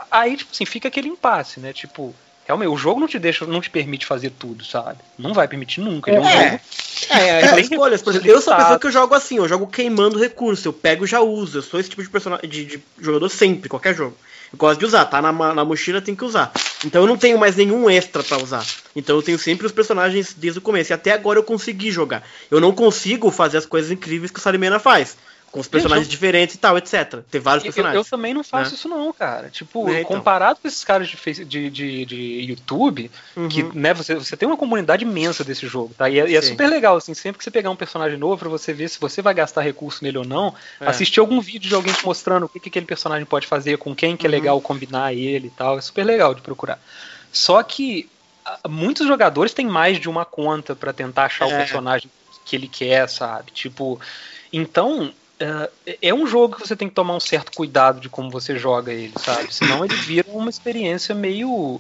aí 0.10 0.38
tipo 0.38 0.51
assim, 0.53 0.66
fica 0.66 0.88
aquele 0.88 1.10
impasse, 1.10 1.60
né? 1.60 1.74
Tipo, 1.74 2.16
Realmente, 2.51 2.69
o 2.69 2.77
jogo 2.77 3.00
não 3.00 3.08
te 3.08 3.19
deixa, 3.19 3.45
não 3.45 3.61
te 3.61 3.69
permite 3.69 4.06
fazer 4.06 4.32
tudo, 4.32 4.66
sabe? 4.66 4.98
Não 5.18 5.34
vai 5.34 5.48
permitir 5.48 5.80
nunca. 5.80 6.10
Ele 6.10 6.18
é, 6.18 6.22
um 6.22 6.27
é. 6.27 6.43
jogo. 6.43 6.61
É, 7.10 7.30
é, 7.30 7.42
é 7.45 7.60
escolhas, 7.61 8.01
por 8.01 8.10
exemplo. 8.10 8.30
Eu 8.30 8.42
sou 8.42 8.53
a 8.53 8.58
pessoa 8.58 8.80
que 8.80 8.88
eu 8.88 8.92
jogo 8.92 9.16
assim, 9.16 9.38
eu 9.38 9.48
jogo 9.48 9.68
queimando 9.68 10.19
recurso, 10.19 10.68
eu 10.68 10.74
pego 10.74 11.06
e 11.06 11.08
já 11.08 11.22
uso. 11.22 11.60
Eu 11.60 11.61
sou 11.61 11.80
esse 11.80 11.90
tipo 11.90 12.03
de 12.03 12.10
personagem 12.10 12.50
de, 12.50 12.66
de 12.66 12.84
jogador 13.00 13.30
sempre, 13.30 13.69
qualquer 13.69 13.95
jogo. 13.95 14.18
Eu 14.52 14.58
gosto 14.58 14.80
de 14.80 14.86
usar, 14.86 15.06
tá 15.06 15.22
na, 15.22 15.32
na 15.32 15.64
mochila 15.64 16.02
tem 16.02 16.16
que 16.16 16.26
usar. 16.26 16.52
Então 16.86 17.02
eu 17.04 17.08
não 17.08 17.18
tenho 17.18 17.38
mais 17.38 17.56
nenhum 17.56 17.90
extra 17.90 18.24
para 18.24 18.42
usar. 18.42 18.66
Então 18.96 19.16
eu 19.16 19.22
tenho 19.22 19.40
sempre 19.40 19.66
os 19.66 19.72
personagens 19.72 20.34
desde 20.38 20.60
o 20.60 20.62
começo. 20.62 20.92
E 20.92 20.94
até 20.94 21.12
agora 21.12 21.40
eu 21.40 21.44
consegui 21.44 21.92
jogar. 21.92 22.24
Eu 22.50 22.60
não 22.60 22.74
consigo 22.74 23.32
fazer 23.32 23.58
as 23.58 23.66
coisas 23.66 23.92
incríveis 23.92 24.32
que 24.32 24.40
o 24.40 24.42
Salimena 24.42 24.80
faz 24.80 25.16
com 25.52 25.60
os 25.60 25.68
personagens 25.68 26.08
eu... 26.08 26.12
diferentes 26.12 26.56
e 26.56 26.58
tal, 26.58 26.78
etc. 26.78 27.20
Tem 27.30 27.42
vários 27.42 27.64
personagens. 27.64 27.96
Eu, 27.96 28.02
eu 28.02 28.06
também 28.06 28.34
não 28.34 28.44
faço 28.44 28.72
né? 28.72 28.76
isso 28.78 28.88
não, 28.88 29.12
cara. 29.12 29.50
Tipo, 29.50 29.90
é, 29.90 30.02
então. 30.02 30.16
comparado 30.16 30.60
com 30.62 30.68
esses 30.68 30.84
caras 30.84 31.10
de, 31.10 31.46
de, 31.46 31.70
de, 31.70 32.06
de 32.06 32.42
YouTube, 32.42 33.12
uhum. 33.36 33.50
que 33.50 33.64
né, 33.78 33.94
você, 33.94 34.16
você 34.16 34.38
tem 34.38 34.48
uma 34.48 34.58
comunidade 34.58 35.04
imensa 35.04 35.44
desse 35.44 35.68
jogo, 35.68 35.94
tá? 35.98 36.10
E 36.10 36.20
é, 36.20 36.30
e 36.30 36.36
é, 36.36 36.42
super 36.42 36.70
legal, 36.70 36.96
assim, 36.96 37.14
sempre 37.14 37.38
que 37.38 37.44
você 37.44 37.52
pegar 37.52 37.70
um 37.70 37.76
personagem 37.76 38.18
novo 38.18 38.38
pra 38.38 38.50
você 38.50 38.74
ver 38.74 38.90
se 38.90 39.00
você 39.00 39.22
vai 39.22 39.34
gastar 39.34 39.62
recurso 39.62 40.04
nele 40.04 40.18
ou 40.18 40.26
não, 40.26 40.56
é. 40.80 40.88
assistir 40.88 41.20
algum 41.20 41.42
vídeo 41.42 41.68
de 41.68 41.76
alguém 41.76 41.94
te 41.94 42.06
mostrando 42.06 42.46
o 42.46 42.50
que, 42.50 42.60
que 42.60 42.70
aquele 42.70 42.86
personagem 42.86 43.26
pode 43.26 43.46
fazer, 43.46 43.78
com 43.78 43.94
quem 43.94 44.16
que 44.16 44.26
é 44.26 44.30
uhum. 44.30 44.36
legal 44.36 44.62
combinar 44.62 45.14
ele 45.14 45.48
e 45.48 45.52
tal. 45.52 45.78
É 45.78 45.82
super 45.82 46.06
legal 46.06 46.34
de 46.34 46.42
procurar. 46.42 46.80
Só 47.32 47.62
que 47.62 48.10
muitos 48.70 49.06
jogadores 49.06 49.54
têm 49.54 49.66
mais 49.66 50.00
de 50.00 50.10
uma 50.10 50.24
conta 50.24 50.76
para 50.76 50.94
tentar 50.94 51.26
achar 51.26 51.48
o 51.48 51.52
é. 51.52 51.58
personagem 51.58 52.10
que 52.46 52.56
ele 52.56 52.68
quer, 52.68 53.08
sabe? 53.08 53.52
Tipo, 53.52 54.00
então 54.52 55.14
é, 55.42 55.98
é 56.02 56.14
um 56.14 56.28
jogo 56.28 56.56
que 56.56 56.68
você 56.68 56.76
tem 56.76 56.88
que 56.88 56.95
tomar 56.95 57.16
um 57.16 57.20
certo 57.20 57.52
cuidado 57.53 58.00
de 58.00 58.10
como 58.10 58.30
você 58.30 58.58
joga 58.58 58.94
ele, 58.94 59.14
sabe? 59.18 59.53
Senão 59.53 59.84
ele 59.84 59.95
vira 59.95 60.28
uma 60.32 60.50
experiência 60.50 61.16
meio 61.16 61.80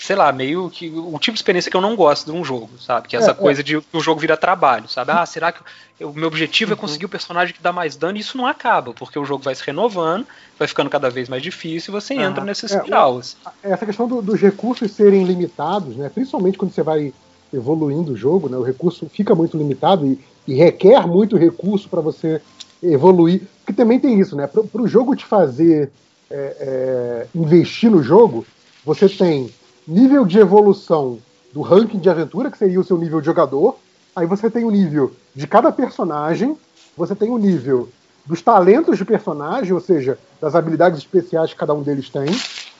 sei 0.00 0.16
lá, 0.16 0.32
meio 0.32 0.70
que 0.70 0.88
o 0.88 1.18
tipo 1.18 1.34
de 1.34 1.40
experiência 1.40 1.70
que 1.70 1.76
eu 1.76 1.80
não 1.80 1.94
gosto 1.94 2.24
de 2.24 2.32
um 2.32 2.42
jogo, 2.42 2.70
sabe? 2.80 3.06
Que 3.06 3.16
é 3.16 3.18
essa 3.18 3.30
é, 3.30 3.32
é. 3.32 3.34
coisa 3.34 3.60
é. 3.60 3.62
de 3.62 3.80
que 3.82 3.96
o 3.96 4.00
jogo 4.00 4.18
vira 4.18 4.34
trabalho, 4.34 4.88
sabe? 4.88 5.12
Ah, 5.12 5.26
será 5.26 5.52
que 5.52 5.60
o 6.02 6.12
meu 6.14 6.26
objetivo 6.26 6.72
é 6.72 6.74
uhum. 6.74 6.78
é 6.78 6.80
conseguir 6.80 7.04
o 7.04 7.08
personagem 7.08 7.54
que 7.54 7.62
dá 7.62 7.70
mais 7.70 7.96
dano? 7.96 8.16
E 8.16 8.20
isso 8.20 8.38
não 8.38 8.46
acaba, 8.46 8.94
porque 8.94 9.18
o 9.18 9.26
jogo 9.26 9.44
vai 9.44 9.54
se 9.54 9.62
renovando, 9.62 10.26
vai 10.58 10.66
ficando 10.66 10.88
cada 10.88 11.10
vez 11.10 11.28
mais 11.28 11.42
difícil 11.42 11.92
e 11.92 12.00
você 12.00 12.14
uhum. 12.14 12.22
entra 12.22 12.42
nessa 12.42 12.64
espiral. 12.64 13.18
Assim. 13.18 13.36
Essa 13.62 13.84
questão 13.84 14.08
do, 14.08 14.22
dos 14.22 14.40
recursos 14.40 14.90
serem 14.90 15.22
limitados, 15.22 15.94
né? 15.94 16.08
Principalmente 16.08 16.56
quando 16.56 16.72
você 16.72 16.82
vai 16.82 17.12
evoluindo 17.52 18.12
o 18.12 18.16
jogo, 18.16 18.48
né? 18.48 18.56
O 18.56 18.62
recurso 18.62 19.06
fica 19.10 19.34
muito 19.34 19.58
limitado 19.58 20.06
e, 20.06 20.18
e 20.48 20.54
requer 20.54 21.06
muito 21.06 21.36
recurso 21.36 21.90
para 21.90 22.00
você 22.00 22.40
evoluir. 22.82 23.42
Porque 23.58 23.72
também 23.72 23.98
tem 23.98 24.18
isso, 24.18 24.36
né? 24.36 24.46
Para 24.46 24.82
o 24.82 24.88
jogo 24.88 25.16
te 25.16 25.24
fazer 25.24 25.90
é, 26.30 26.56
é, 26.60 27.26
investir 27.34 27.90
no 27.90 28.02
jogo, 28.02 28.46
você 28.84 29.08
tem 29.08 29.52
nível 29.86 30.24
de 30.24 30.38
evolução 30.38 31.18
do 31.52 31.62
ranking 31.62 31.98
de 31.98 32.08
aventura, 32.08 32.50
que 32.50 32.58
seria 32.58 32.80
o 32.80 32.84
seu 32.84 32.96
nível 32.96 33.20
de 33.20 33.26
jogador. 33.26 33.76
Aí 34.14 34.26
você 34.26 34.50
tem 34.50 34.64
o 34.64 34.70
nível 34.70 35.12
de 35.34 35.46
cada 35.46 35.72
personagem, 35.72 36.56
você 36.96 37.14
tem 37.14 37.30
o 37.30 37.38
nível 37.38 37.88
dos 38.24 38.42
talentos 38.42 38.96
de 38.96 39.04
personagem, 39.04 39.72
ou 39.72 39.80
seja, 39.80 40.18
das 40.40 40.54
habilidades 40.54 40.98
especiais 40.98 41.52
que 41.52 41.58
cada 41.58 41.74
um 41.74 41.82
deles 41.82 42.08
tem, 42.08 42.26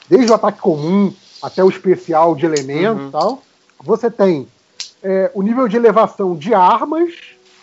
desde 0.09 0.31
o 0.31 0.35
ataque 0.35 0.61
comum 0.61 1.13
até 1.43 1.65
o 1.65 1.69
especial 1.69 2.35
de 2.35 2.47
elemento 2.47 3.01
uhum. 3.01 3.09
e 3.09 3.13
tal. 3.13 3.43
Você 3.83 4.11
tem 4.11 4.47
é, 5.03 5.31
o 5.35 5.43
nível 5.43 5.67
de 5.67 5.77
elevação 5.77 6.37
de 6.37 6.55
armas, 6.55 7.13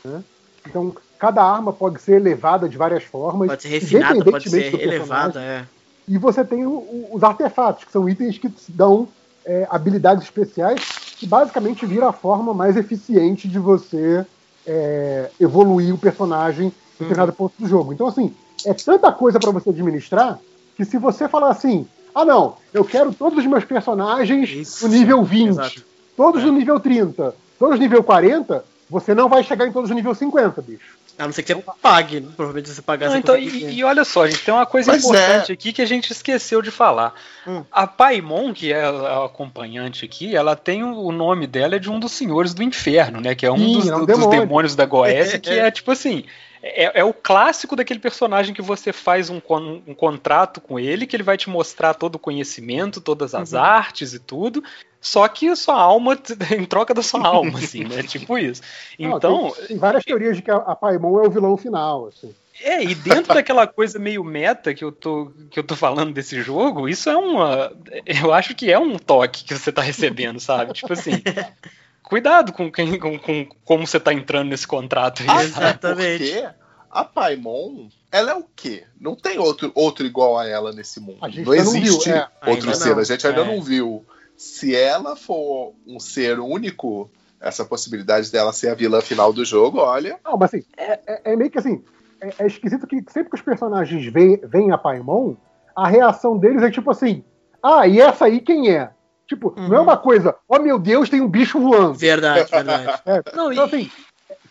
né? 0.04 0.24
Então, 0.66 0.94
Cada 1.20 1.44
arma 1.44 1.74
pode 1.74 2.02
ser 2.02 2.16
elevada 2.16 2.70
de 2.70 2.78
várias 2.78 3.04
formas. 3.04 3.48
Pode 3.48 3.62
ser 3.64 3.70
refinada, 3.70 4.24
pode 4.24 4.50
ser 4.50 4.74
elevada, 4.80 5.42
é. 5.42 5.66
E 6.08 6.18
você 6.18 6.44
tem 6.44 6.66
o, 6.66 7.10
os 7.12 7.24
artefatos, 7.24 7.84
que 7.84 7.92
são 7.92 8.08
itens 8.08 8.38
que 8.38 8.50
dão 8.70 9.08
é, 9.46 9.68
habilidades 9.70 10.24
especiais, 10.24 10.82
que 11.18 11.26
basicamente 11.26 11.86
vira 11.86 12.10
a 12.10 12.14
forma 12.14 12.54
mais 12.54 12.78
eficiente 12.78 13.48
de 13.48 13.60
você 13.60 14.26
é, 14.66 15.30
evoluir 15.40 15.94
o 15.94 15.98
personagem 15.98 16.68
em 16.68 16.70
uhum. 16.70 16.74
determinado 17.00 17.34
ponto 17.34 17.54
do 17.58 17.68
jogo. 17.68 17.94
Então, 17.94 18.08
assim, 18.08 18.34
é 18.66 18.74
tanta 18.74 19.12
coisa 19.12 19.40
para 19.40 19.52
você 19.52 19.70
administrar 19.70 20.40
que 20.76 20.86
se 20.86 20.98
você 20.98 21.28
falar 21.28 21.50
assim, 21.50 21.88
ah 22.14 22.26
não, 22.26 22.56
eu 22.74 22.84
quero 22.84 23.14
todos 23.14 23.40
os 23.40 23.46
meus 23.46 23.64
personagens 23.64 24.50
Isso, 24.50 24.88
no 24.88 24.94
nível 24.94 25.24
20, 25.24 25.50
exato. 25.50 25.84
todos 26.16 26.42
é. 26.42 26.46
no 26.46 26.54
nível 26.54 26.80
30, 26.80 27.34
todos 27.58 27.76
no 27.76 27.82
nível 27.82 28.04
40, 28.04 28.64
você 28.90 29.14
não 29.14 29.30
vai 29.30 29.44
chegar 29.44 29.68
em 29.68 29.72
todos 29.72 29.90
no 29.90 29.96
nível 29.96 30.14
50, 30.14 30.62
bicho. 30.62 30.97
A 31.18 31.26
não 31.26 31.34
ser 31.34 31.42
que 31.42 31.54
você 31.54 31.64
pague, 31.82 32.20
né? 32.20 32.30
provavelmente 32.36 32.70
você 32.70 32.82
pagar. 32.82 33.10
Não, 33.10 33.18
então, 33.18 33.36
e, 33.36 33.80
e, 33.80 33.84
olha 33.84 34.06
só, 34.06 34.24
a 34.24 34.30
gente 34.30 34.44
tem 34.44 34.54
uma 34.54 34.68
coisa 34.68 34.92
pois 34.92 35.04
importante 35.04 35.52
é. 35.52 35.54
aqui 35.54 35.74
que 35.74 35.82
a 35.82 35.86
gente 35.86 36.12
esqueceu 36.12 36.62
de 36.62 36.70
falar. 36.70 37.16
Hum. 37.46 37.64
A 37.72 37.88
Paimon, 37.88 38.54
que 38.54 38.72
é 38.72 38.84
a 38.84 39.26
acompanhante 39.26 40.06
aqui, 40.06 40.36
ela 40.36 40.56
tem 40.56 40.84
o 40.84 41.12
nome 41.12 41.48
dela 41.48 41.76
é 41.76 41.80
de 41.80 41.90
um 41.90 42.00
dos 42.00 42.12
senhores 42.12 42.54
do 42.54 42.62
inferno, 42.62 43.20
né? 43.20 43.34
Que 43.34 43.48
é 43.48 43.52
um 43.52 43.58
Sim, 43.58 43.74
dos, 43.74 43.90
é 43.90 43.96
um 43.96 44.06
dos 44.06 44.28
demônios 44.28 44.76
da 44.76 44.86
Goécia, 44.86 45.40
que 45.40 45.50
é 45.50 45.72
tipo 45.72 45.92
assim. 45.92 46.24
É, 46.62 47.00
é, 47.00 47.04
o 47.04 47.14
clássico 47.14 47.76
daquele 47.76 48.00
personagem 48.00 48.54
que 48.54 48.64
você 48.64 48.92
faz 48.92 49.30
um, 49.30 49.40
um, 49.88 49.94
contrato 49.94 50.60
com 50.60 50.80
ele, 50.80 51.06
que 51.06 51.16
ele 51.16 51.24
vai 51.24 51.38
te 51.38 51.50
mostrar 51.50 51.94
todo 51.94 52.16
o 52.16 52.20
conhecimento, 52.20 53.00
todas 53.00 53.36
as 53.36 53.54
uhum. 53.54 53.60
artes 53.60 54.14
e 54.14 54.20
tudo, 54.20 54.64
só 55.00 55.28
que 55.28 55.48
a 55.48 55.56
sua 55.56 55.80
alma, 55.80 56.18
em 56.58 56.66
troca 56.66 56.94
da 56.94 57.02
sua 57.02 57.26
alma, 57.26 57.60
assim, 57.60 57.84
né? 57.84 58.04
Tipo 58.08 58.38
isso. 58.38 58.62
Então. 58.98 59.44
Não, 59.44 59.52
tem, 59.52 59.68
tem, 59.68 59.78
várias 59.78 60.04
teorias 60.04 60.36
de 60.36 60.42
que 60.42 60.52
a, 60.52 60.58
a 60.58 60.76
Paimon 60.76 61.24
é 61.24 61.28
o 61.28 61.32
vilão 61.32 61.56
final, 61.58 62.08
assim. 62.08 62.34
É, 62.62 62.84
e 62.84 62.96
dentro 62.96 63.36
daquela 63.36 63.68
coisa 63.68 64.00
meio 64.00 64.24
meta 64.24 64.74
que 64.74 64.84
eu, 64.84 64.92
tô, 64.92 65.32
que 65.52 65.60
eu 65.60 65.64
tô 65.64 65.76
falando 65.76 66.12
desse 66.12 66.42
jogo, 66.42 66.90
isso 66.90 67.08
é 67.10 67.16
uma. 67.16 67.72
Eu 68.06 68.34
acho 68.34 68.56
que 68.56 68.72
é 68.72 68.80
um 68.80 68.98
toque 68.98 69.44
que 69.44 69.54
você 69.54 69.72
tá 69.72 69.82
recebendo, 69.82 70.40
sabe? 70.40 70.74
Tipo 70.74 70.94
assim. 70.94 71.22
Cuidado 72.02 72.54
com, 72.54 72.72
quem, 72.72 72.98
com, 72.98 73.20
com 73.20 73.46
como 73.66 73.86
você 73.86 74.00
tá 74.00 74.14
entrando 74.14 74.48
nesse 74.48 74.66
contrato 74.66 75.22
aí. 75.24 75.28
Ah, 75.30 75.44
exatamente. 75.44 76.48
a 76.90 77.04
Paimon, 77.04 77.90
ela 78.10 78.32
é 78.32 78.34
o 78.34 78.46
quê? 78.56 78.86
Não 79.00 79.14
tem 79.14 79.38
outro, 79.38 79.72
outro 79.76 80.06
igual 80.06 80.40
a 80.40 80.48
ela 80.48 80.72
nesse 80.72 81.02
mundo. 81.02 81.18
A 81.22 81.28
gente 81.28 81.46
Não 81.46 81.52
ainda 81.52 81.66
não 81.66 81.76
existe 81.76 82.10
viu, 82.10 82.16
é. 82.16 82.30
outro 82.48 82.70
Ainda 82.70 82.74
ser, 82.76 82.90
não. 82.92 83.00
a 83.00 83.04
gente 83.04 83.28
ainda 83.28 83.42
É. 83.42 83.46
não 83.46 83.62
viu. 83.62 84.06
Se 84.38 84.76
ela 84.76 85.16
for 85.16 85.74
um 85.86 86.00
ser 86.00 86.40
único, 86.40 87.10
essa 87.42 87.66
possibilidade 87.66 88.32
dela 88.32 88.54
ser 88.54 88.70
a 88.70 88.76
vilã 88.76 89.02
final 89.02 89.34
do 89.34 89.44
jogo, 89.44 89.80
olha. 89.80 90.20
Não, 90.24 90.38
mas 90.38 90.54
assim, 90.54 90.64
é, 90.78 91.00
é- 91.08 91.22
é 91.34 91.36
meio 91.36 91.50
que 91.52 91.58
assim. 91.58 91.84
É, 92.22 92.44
é 92.44 92.48
esquisito 92.48 92.88
que 92.88 93.04
sempre 93.10 93.30
que 93.30 93.36
os 93.36 93.42
personagens 93.42 94.06
veem, 94.12 94.38
veem 94.44 94.72
a 94.72 94.78
Paimon, 94.78 95.36
a 95.76 95.88
reação 95.88 96.38
deles 96.38 96.64
é 96.64 96.72
tipo 96.72 96.90
assim: 96.92 97.24
ah, 97.62 97.88
e 97.88 98.00
essa 98.00 98.26
aí 98.26 98.40
quem 98.40 98.72
é? 98.76 98.92
Tipo, 99.28 99.54
não 99.58 99.76
é 99.76 99.78
Uhum. 99.80 99.84
uma 99.84 99.98
coisa, 99.98 100.36
oh 100.48 100.58
meu 100.60 100.80
Deus, 100.80 101.10
tem 101.10 101.20
um 101.22 101.28
bicho 101.28 101.60
voando. 101.60 101.94
Verdade, 101.96 102.50
verdade. 102.50 103.02
É, 103.06 103.22
Não, 103.36 103.52
então, 103.52 103.66
e, 103.66 103.68
assim, 103.68 103.92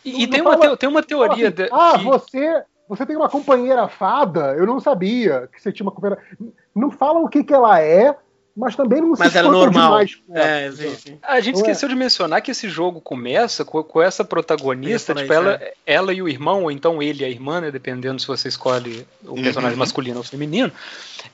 e- 0.04 0.22
e 0.22 0.26
tem, 0.28 0.40
uma, 0.42 0.50
fala- 0.52 0.62
teo- 0.68 0.76
tem 0.76 0.88
uma 0.88 1.02
fala 1.02 1.06
teoria. 1.08 1.46
assim, 1.46 1.54
de- 1.56 1.68
ah, 1.72 1.92
que- 1.98 2.04
você, 2.04 2.62
você 2.88 3.06
tem 3.06 3.16
uma 3.16 3.28
companheira 3.28 3.88
fada, 3.88 4.54
eu 4.54 4.66
não 4.66 4.78
sabia 4.78 5.48
que 5.52 5.60
você 5.62 5.72
tinha 5.72 5.86
uma 5.86 5.92
companheira. 5.92 6.22
Não 6.74 6.90
falam 6.90 7.24
o 7.24 7.28
que, 7.28 7.42
que 7.42 7.54
ela 7.54 7.80
é, 7.80 8.16
mas 8.56 8.74
também 8.74 9.00
não 9.00 9.10
Mas 9.10 9.18
se 9.18 9.24
é 9.24 9.28
espantam 9.28 9.52
normal. 9.52 9.90
demais 9.90 10.14
com 10.14 10.36
ela. 10.36 10.46
É, 10.46 10.72
sim, 10.72 10.94
sim. 10.96 11.18
A 11.22 11.40
gente 11.40 11.54
Não 11.56 11.60
é? 11.60 11.62
esqueceu 11.62 11.88
de 11.88 11.94
mencionar 11.94 12.40
que 12.40 12.50
esse 12.50 12.68
jogo 12.68 13.00
começa 13.00 13.64
com, 13.64 13.82
com 13.82 14.00
essa 14.00 14.24
protagonista, 14.24 15.14
tipo, 15.14 15.26
falar 15.28 15.52
ela, 15.52 15.60
ela 15.84 16.12
e 16.14 16.22
o 16.22 16.28
irmão, 16.28 16.62
ou 16.62 16.70
então 16.70 17.02
ele 17.02 17.22
e 17.22 17.26
a 17.26 17.28
irmã, 17.28 17.60
né, 17.60 17.70
dependendo 17.70 18.20
se 18.20 18.26
você 18.26 18.48
escolhe 18.48 19.06
o 19.24 19.34
personagem 19.34 19.74
Uhum. 19.74 19.78
masculino 19.80 20.18
ou 20.18 20.24
feminino, 20.24 20.72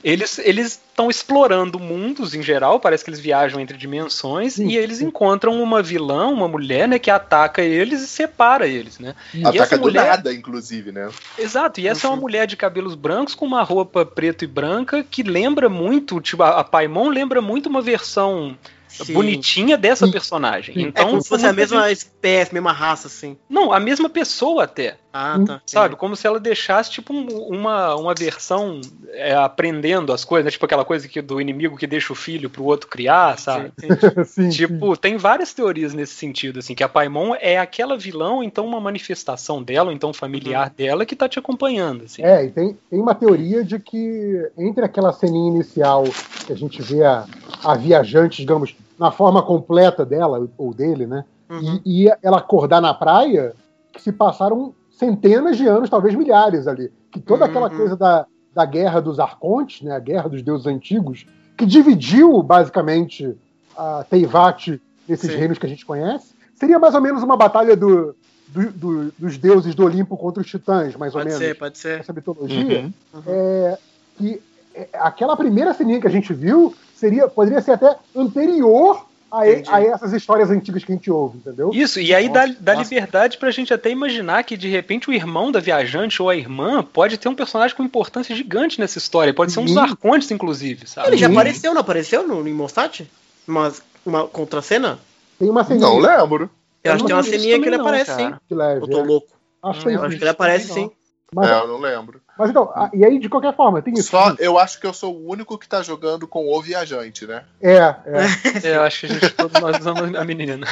eles 0.03 0.39
eles 0.39 0.67
estão 0.89 1.09
explorando 1.09 1.79
mundos 1.79 2.33
em 2.35 2.41
geral, 2.43 2.79
parece 2.79 3.03
que 3.03 3.09
eles 3.09 3.19
viajam 3.19 3.59
entre 3.59 3.75
dimensões, 3.77 4.53
Sim, 4.53 4.67
e 4.67 4.77
eles 4.77 4.99
sim. 4.99 5.05
encontram 5.05 5.61
uma 5.61 5.81
vilã, 5.81 6.27
uma 6.27 6.47
mulher, 6.47 6.87
né, 6.87 6.99
que 6.99 7.09
ataca 7.11 7.61
eles 7.61 8.01
e 8.01 8.07
separa 8.07 8.67
eles, 8.67 8.99
né? 8.99 9.15
Ataca 9.43 9.77
do 9.77 9.83
mulher- 9.83 10.05
nada, 10.05 10.33
inclusive, 10.33 10.91
né? 10.91 11.09
Exato, 11.37 11.79
e 11.81 11.87
essa 11.87 12.05
é 12.05 12.09
Uhum. 12.09 12.15
uma 12.15 12.21
mulher 12.21 12.45
de 12.47 12.55
cabelos 12.55 12.95
brancos 12.95 13.33
com 13.35 13.45
uma 13.45 13.63
roupa 13.63 14.05
preto 14.05 14.43
e 14.43 14.47
branca 14.47 15.03
que 15.03 15.23
lembra 15.23 15.67
muito, 15.69 16.21
tipo, 16.21 16.43
a 16.43 16.63
Paimon 16.63 17.09
lembra 17.09 17.41
muito 17.41 17.67
uma 17.67 17.81
versão 17.81 18.55
Sim. 18.93 19.13
bonitinha 19.13 19.77
dessa 19.77 20.07
personagem. 20.07 20.75
Sim. 20.75 20.85
É 20.85 20.87
Então, 20.87 21.09
como 21.09 21.21
se 21.21 21.29
fosse 21.29 21.45
a 21.45 21.53
mesma 21.53 21.87
gente- 21.89 21.97
espécie, 21.97 22.53
mesma 22.53 22.71
raça, 22.71 23.07
assim. 23.07 23.35
Não, 23.49 23.71
a 23.73 23.79
mesma 23.79 24.09
pessoa 24.09 24.63
até. 24.65 24.97
Ah, 25.15 25.39
tá. 25.45 25.61
Sabe? 25.65 25.95
Como 25.95 26.15
se 26.15 26.25
ela 26.25 26.39
deixasse, 26.39 26.89
tipo, 26.89 27.13
um- 27.13 27.27
uma, 27.47 27.95
uma 27.95 28.15
versão 28.15 28.81
é, 29.11 29.35
aprendendo 29.35 30.11
as 30.11 30.25
coisas, 30.25 30.45
né? 30.45 30.51
Tipo 30.51 30.65
aquela 30.65 30.83
coisa 30.83 31.07
que, 31.07 31.21
do 31.21 31.39
inimigo 31.39 31.77
que 31.77 31.85
deixa 31.85 32.11
o 32.11 32.15
filho 32.15 32.49
pro 32.49 32.63
outro 32.63 32.87
criar, 32.89 33.37
sabe? 33.37 33.71
Sim, 33.79 33.87
sim. 33.89 33.93
Sim, 34.25 34.25
sim. 34.25 34.49
Tipo, 34.49 34.97
tem 34.97 35.17
várias 35.17 35.53
teorias 35.53 35.93
nesse 35.93 36.15
sentido, 36.15 36.59
assim, 36.59 36.73
que 36.73 36.83
a 36.83 36.89
Paimon 36.89 37.35
é 37.39 37.59
aquela 37.59 37.95
vilã, 37.95 38.31
ou 38.33 38.43
então 38.43 38.65
uma 38.65 38.81
manifestação 38.81 39.61
dela, 39.61 39.89
ou 39.89 39.95
então 39.95 40.09
um 40.09 40.13
familiar 40.13 40.69
dela 40.71 41.05
que 41.05 41.15
tá 41.15 41.29
te 41.29 41.37
acompanhando, 41.37 42.05
assim. 42.05 42.23
É, 42.23 42.45
e 42.45 42.49
tem, 42.49 42.75
tem 42.89 42.99
uma 42.99 43.13
teoria 43.13 43.63
de 43.63 43.77
que 43.79 44.49
entre 44.57 44.83
aquela 44.83 45.13
ceninha 45.13 45.49
inicial 45.53 46.03
que 46.47 46.51
a 46.51 46.55
gente 46.55 46.81
vê 46.81 47.03
a, 47.03 47.25
a 47.63 47.75
viajante, 47.75 48.37
digamos, 48.41 48.75
na 49.03 49.11
forma 49.11 49.43
completa 49.43 50.05
dela, 50.05 50.47
ou 50.57 50.73
dele, 50.73 51.05
né? 51.05 51.25
Uhum. 51.49 51.81
E, 51.85 52.05
e 52.05 52.13
ela 52.23 52.37
acordar 52.37 52.79
na 52.81 52.93
praia, 52.93 53.53
que 53.91 54.01
se 54.01 54.13
passaram 54.13 54.73
centenas 54.91 55.57
de 55.57 55.67
anos, 55.67 55.89
talvez 55.89 56.15
milhares 56.15 56.67
ali. 56.67 56.89
Que 57.11 57.19
toda 57.19 57.43
aquela 57.43 57.69
Uhum. 57.69 57.75
coisa 57.77 57.97
da, 57.97 58.25
da 58.55 58.65
guerra 58.65 59.01
dos 59.01 59.19
arcontes, 59.19 59.81
né? 59.81 59.91
A 59.93 59.99
guerra 59.99 60.29
dos 60.29 60.41
deuses 60.41 60.65
antigos, 60.67 61.25
que 61.57 61.65
dividiu 61.65 62.41
basicamente 62.41 63.35
a 63.77 64.05
Teyvat 64.09 64.79
desses 65.05 65.29
Sim. 65.29 65.37
reinos 65.37 65.57
que 65.57 65.65
a 65.65 65.69
gente 65.69 65.85
conhece, 65.85 66.33
seria 66.55 66.79
mais 66.79 66.95
ou 66.95 67.01
menos 67.01 67.21
uma 67.23 67.35
batalha 67.35 67.75
do, 67.75 68.15
do- 68.47 68.71
do- 68.71 69.13
dos 69.19 69.37
deuses 69.37 69.75
do 69.75 69.83
Olimpo 69.83 70.15
contra 70.15 70.41
os 70.41 70.47
titãs, 70.47 70.95
mais 70.95 71.13
ou 71.13 71.19
Pode 71.19 71.25
menos 71.33 71.43
ser, 71.45 71.57
pode 71.57 71.77
ser. 71.77 71.99
essa 71.99 72.13
mitologia, 72.13 72.89
Uhum. 73.13 73.21
é, 73.27 73.77
que 74.17 74.41
é, 74.73 74.87
aquela 74.93 75.35
primeira 75.35 75.73
ceninha 75.73 75.99
que 75.99 76.07
a 76.07 76.09
gente 76.09 76.33
viu 76.33 76.73
seria, 77.03 77.27
poderia 77.27 77.61
ser 77.61 77.71
até 77.73 77.97
anterior 78.15 79.05
a, 79.29 79.41
a 79.41 79.81
essas 79.81 80.13
histórias 80.13 80.49
antigas 80.49 80.83
que 80.83 80.91
a 80.91 80.95
gente 80.95 81.11
ouve, 81.11 81.39
entendeu? 81.39 81.71
Isso, 81.73 81.99
e 81.99 82.13
aí 82.13 82.29
dá, 82.29 82.47
Nossa, 82.47 82.59
dá 82.61 82.73
nossa. 82.75 82.93
liberdade 82.93 83.37
pra 83.37 83.51
gente 83.51 83.73
até 83.73 83.89
imaginar 83.89 84.43
que 84.43 84.55
de 84.55 84.69
repente 84.69 85.09
o 85.09 85.13
irmão 85.13 85.51
da 85.51 85.59
viajante 85.59 86.21
ou 86.21 86.29
a 86.29 86.35
irmã 86.35 86.81
pode 86.81 87.17
ter 87.17 87.27
um 87.27 87.35
personagem 87.35 87.75
com 87.75 87.83
importância 87.83 88.33
gigante 88.35 88.79
nessa 88.79 88.97
história. 88.99 89.33
Pode 89.33 89.51
ser 89.51 89.59
um 89.59 89.65
dos 89.65 89.73
Sim. 89.73 89.79
arcontes, 89.79 90.31
inclusive, 90.31 90.87
sabe? 90.87 91.07
Ele 91.07 91.17
já 91.17 91.27
Sim. 91.27 91.33
apareceu, 91.33 91.73
não 91.73 91.81
apareceu 91.81 92.27
no 92.27 92.47
em 92.47 92.53
Mostat? 92.53 93.05
Uma, 93.45 93.73
uma 94.05 94.27
contracena? 94.27 94.99
Tem 95.37 95.49
uma 95.49 95.63
ceninha 95.65 95.87
Não 95.87 95.97
lembro. 95.97 96.49
Eu 96.83 96.93
acho 96.93 97.03
que 97.03 97.07
tem 97.07 97.15
uma 97.15 97.23
ceninha 97.23 97.59
que 97.59 97.65
ele 97.67 97.77
não, 97.77 97.85
aparece, 97.85 98.11
cara. 98.11 98.29
sim. 98.29 98.55
Eu 98.81 98.87
tô 98.87 98.99
é. 98.99 99.03
louco. 99.03 99.27
Acho 99.63 99.79
que 99.79 99.85
tem 99.85 99.95
Eu 99.95 100.03
acho 100.03 100.17
que 100.17 100.23
ele 100.23 100.29
aparece, 100.29 100.73
sim. 100.73 100.91
Mas, 101.33 101.49
É, 101.49 101.59
eu 101.59 101.67
não 101.67 101.79
lembro. 101.79 102.21
Mas 102.37 102.49
então, 102.49 102.71
a- 102.73 102.89
e 102.93 103.03
aí, 103.05 103.19
de 103.19 103.29
qualquer 103.29 103.55
forma, 103.55 103.81
tem 103.81 103.93
isso. 103.93 104.09
Só, 104.11 104.35
eu 104.39 104.57
acho 104.57 104.79
que 104.79 104.87
eu 104.87 104.93
sou 104.93 105.15
o 105.15 105.29
único 105.31 105.57
que 105.57 105.67
tá 105.67 105.81
jogando 105.81 106.27
com 106.27 106.47
o 106.51 106.61
viajante, 106.61 107.25
né? 107.27 107.43
É, 107.61 107.75
é. 107.77 107.95
É, 108.63 108.75
eu 108.77 108.81
acho 108.83 108.99
que 109.01 109.05
a 109.07 109.09
gente 109.19 109.29
todos 109.35 109.59
nós 109.59 109.79
usamos 109.79 110.15
a 110.15 110.23
menina. 110.23 110.65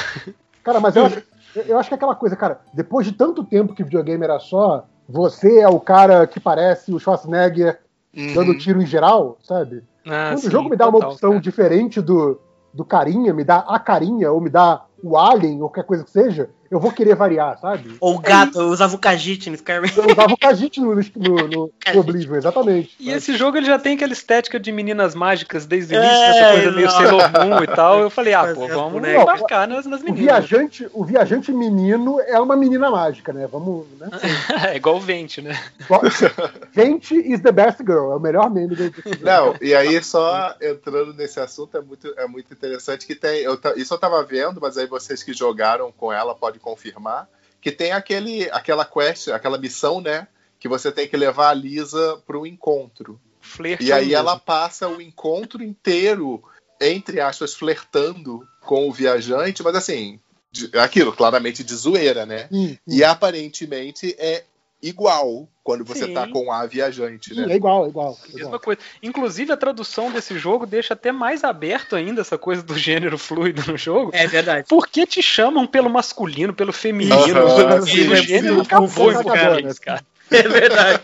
Cara, 0.64 0.80
mas 0.80 0.96
eu 0.96 1.04
acho, 1.06 1.22
eu 1.54 1.78
acho 1.78 1.88
que 1.88 1.94
é 1.94 1.96
aquela 1.96 2.14
coisa, 2.14 2.36
cara, 2.36 2.60
depois 2.74 3.06
de 3.06 3.12
tanto 3.12 3.44
tempo 3.44 3.74
que 3.74 3.82
videogame 3.84 4.24
era 4.24 4.38
só, 4.38 4.86
você 5.08 5.58
é 5.60 5.68
o 5.68 5.80
cara 5.80 6.26
que 6.26 6.38
parece 6.40 6.92
o 6.92 6.98
Schwarzenegger 6.98 7.78
Uhum. 8.14 8.34
dando 8.34 8.54
tiro 8.54 8.82
em 8.82 8.84
geral, 8.86 9.38
sabe? 9.42 9.82
Ah, 10.06 10.28
Quando 10.32 10.40
sim, 10.42 10.48
o 10.48 10.50
jogo 10.50 10.68
me 10.68 10.76
dá 10.76 10.84
uma 10.86 10.98
total, 10.98 11.12
opção 11.12 11.30
cara. 11.30 11.40
diferente 11.42 11.98
do, 11.98 12.38
do 12.74 12.84
carinha, 12.84 13.32
me 13.32 13.42
dá 13.42 13.60
a 13.60 13.78
carinha, 13.78 14.30
ou 14.30 14.38
me 14.38 14.50
dá 14.50 14.84
o 15.02 15.16
alien, 15.16 15.54
ou 15.62 15.70
qualquer 15.70 15.84
coisa 15.84 16.04
que 16.04 16.10
seja, 16.10 16.50
eu 16.72 16.80
vou 16.80 16.90
querer 16.90 17.14
variar, 17.14 17.58
sabe? 17.58 17.98
Ou 18.00 18.16
o 18.16 18.18
gato, 18.18 18.58
eu 18.58 18.68
usava 18.68 18.94
o 18.96 18.98
Kajit 18.98 19.50
no 19.50 19.56
Skyrim. 19.56 19.92
Eu 19.94 20.06
usava 20.10 20.32
o 20.32 20.38
Kajit 20.38 20.80
no, 20.80 20.94
no, 20.94 21.02
no, 21.04 21.70
no 21.92 22.00
Oblivion, 22.00 22.34
exatamente. 22.36 22.96
E 22.98 23.04
sabe? 23.04 23.16
esse 23.18 23.36
jogo 23.36 23.58
ele 23.58 23.66
já 23.66 23.78
tem 23.78 23.94
aquela 23.94 24.14
estética 24.14 24.58
de 24.58 24.72
meninas 24.72 25.14
mágicas 25.14 25.66
desde 25.66 25.94
o 25.94 25.98
início, 25.98 26.16
É, 26.16 26.28
essa 26.30 26.52
coisa 26.52 26.70
meio 26.72 26.86
não. 26.86 26.94
Sailor 26.94 27.30
Moon 27.30 27.62
e 27.62 27.66
tal. 27.66 28.00
Eu 28.00 28.08
falei, 28.08 28.32
ah, 28.32 28.54
pô, 28.54 28.64
é 28.64 28.68
vamos 28.68 28.92
boneco. 28.92 29.20
embarcar 29.20 29.68
nas, 29.68 29.84
nas 29.84 30.00
O 30.00 30.04
meninas. 30.04 30.24
viajante, 30.48 30.88
o 30.94 31.04
viajante 31.04 31.52
menino 31.52 32.18
é 32.22 32.40
uma 32.40 32.56
menina 32.56 32.90
mágica, 32.90 33.34
né? 33.34 33.46
Vamos, 33.52 33.86
né? 34.00 34.08
é 34.72 34.76
igual 34.76 34.96
o 34.96 35.00
Vente, 35.00 35.42
né? 35.42 35.62
Gente 36.74 37.14
is 37.16 37.42
the 37.42 37.52
best 37.52 37.80
girl, 37.80 38.12
é 38.12 38.16
o 38.16 38.20
melhor 38.20 38.48
meme 38.50 38.74
do 38.74 38.90
Não, 39.20 39.54
e 39.60 39.74
aí 39.74 40.02
só 40.02 40.54
entrando 40.58 41.12
nesse 41.12 41.38
assunto 41.38 41.76
é 41.76 41.82
muito, 41.82 42.14
é 42.16 42.26
muito 42.26 42.50
interessante 42.50 43.06
que 43.06 43.14
tem. 43.14 43.40
Eu, 43.40 43.60
isso 43.76 43.92
eu 43.92 43.98
tava 43.98 44.22
vendo, 44.24 44.58
mas 44.58 44.78
aí 44.78 44.86
vocês 44.86 45.22
que 45.22 45.34
jogaram 45.34 45.92
com 45.92 46.10
ela 46.10 46.34
podem 46.34 46.61
confirmar. 46.62 47.28
Que 47.60 47.70
tem 47.70 47.92
aquele, 47.92 48.48
aquela 48.50 48.84
quest, 48.84 49.28
aquela 49.28 49.58
missão, 49.58 50.00
né? 50.00 50.26
Que 50.58 50.68
você 50.68 50.90
tem 50.90 51.06
que 51.06 51.16
levar 51.16 51.50
a 51.50 51.54
Lisa 51.54 52.22
para 52.26 52.38
um 52.38 52.46
encontro. 52.46 53.20
Flerte 53.40 53.84
E 53.84 53.92
aí 53.92 54.14
ela 54.14 54.38
passa 54.38 54.88
o 54.88 55.00
encontro 55.02 55.62
inteiro, 55.62 56.42
entre 56.80 57.20
aspas, 57.20 57.54
flertando 57.54 58.46
com 58.60 58.88
o 58.88 58.92
viajante, 58.92 59.62
mas 59.62 59.74
assim, 59.74 60.20
de- 60.50 60.70
aquilo, 60.78 61.12
claramente 61.12 61.64
de 61.64 61.74
zoeira, 61.74 62.24
né? 62.24 62.48
Sim, 62.48 62.68
sim. 62.68 62.96
E 62.96 63.02
aparentemente 63.02 64.14
é 64.18 64.44
igual 64.82 65.48
quando 65.62 65.84
você 65.84 66.06
Sim. 66.06 66.14
tá 66.14 66.26
com 66.26 66.50
a 66.50 66.66
viajante, 66.66 67.34
Sim, 67.34 67.46
né? 67.46 67.52
é 67.52 67.56
igual, 67.56 67.86
é 67.86 67.88
igual. 67.88 68.18
é 68.24 68.28
igual. 68.28 68.42
Mesma 68.42 68.58
coisa. 68.58 68.80
Inclusive, 69.02 69.52
a 69.52 69.56
tradução 69.56 70.10
desse 70.10 70.36
jogo 70.38 70.66
deixa 70.66 70.94
até 70.94 71.12
mais 71.12 71.44
aberto 71.44 71.94
ainda 71.94 72.20
essa 72.20 72.36
coisa 72.36 72.62
do 72.62 72.76
gênero 72.76 73.16
fluido 73.16 73.62
no 73.70 73.78
jogo. 73.78 74.10
É 74.12 74.26
verdade. 74.26 74.66
Por 74.68 74.88
que 74.88 75.06
te 75.06 75.22
chamam 75.22 75.66
pelo 75.66 75.88
masculino, 75.88 76.52
pelo 76.52 76.72
feminino, 76.72 77.16
Aham, 77.16 77.56
pelo 77.56 77.86
sim, 77.86 78.08
pelo 78.08 78.16
sim, 78.16 78.22
gênero? 78.26 78.64
sim. 78.64 78.70
Não 78.72 78.86
vou 78.86 79.10
Acabou, 79.10 79.32
cara, 79.32 79.60
né? 79.60 79.72
cara. 79.80 80.02
É 80.30 80.48
verdade. 80.48 81.02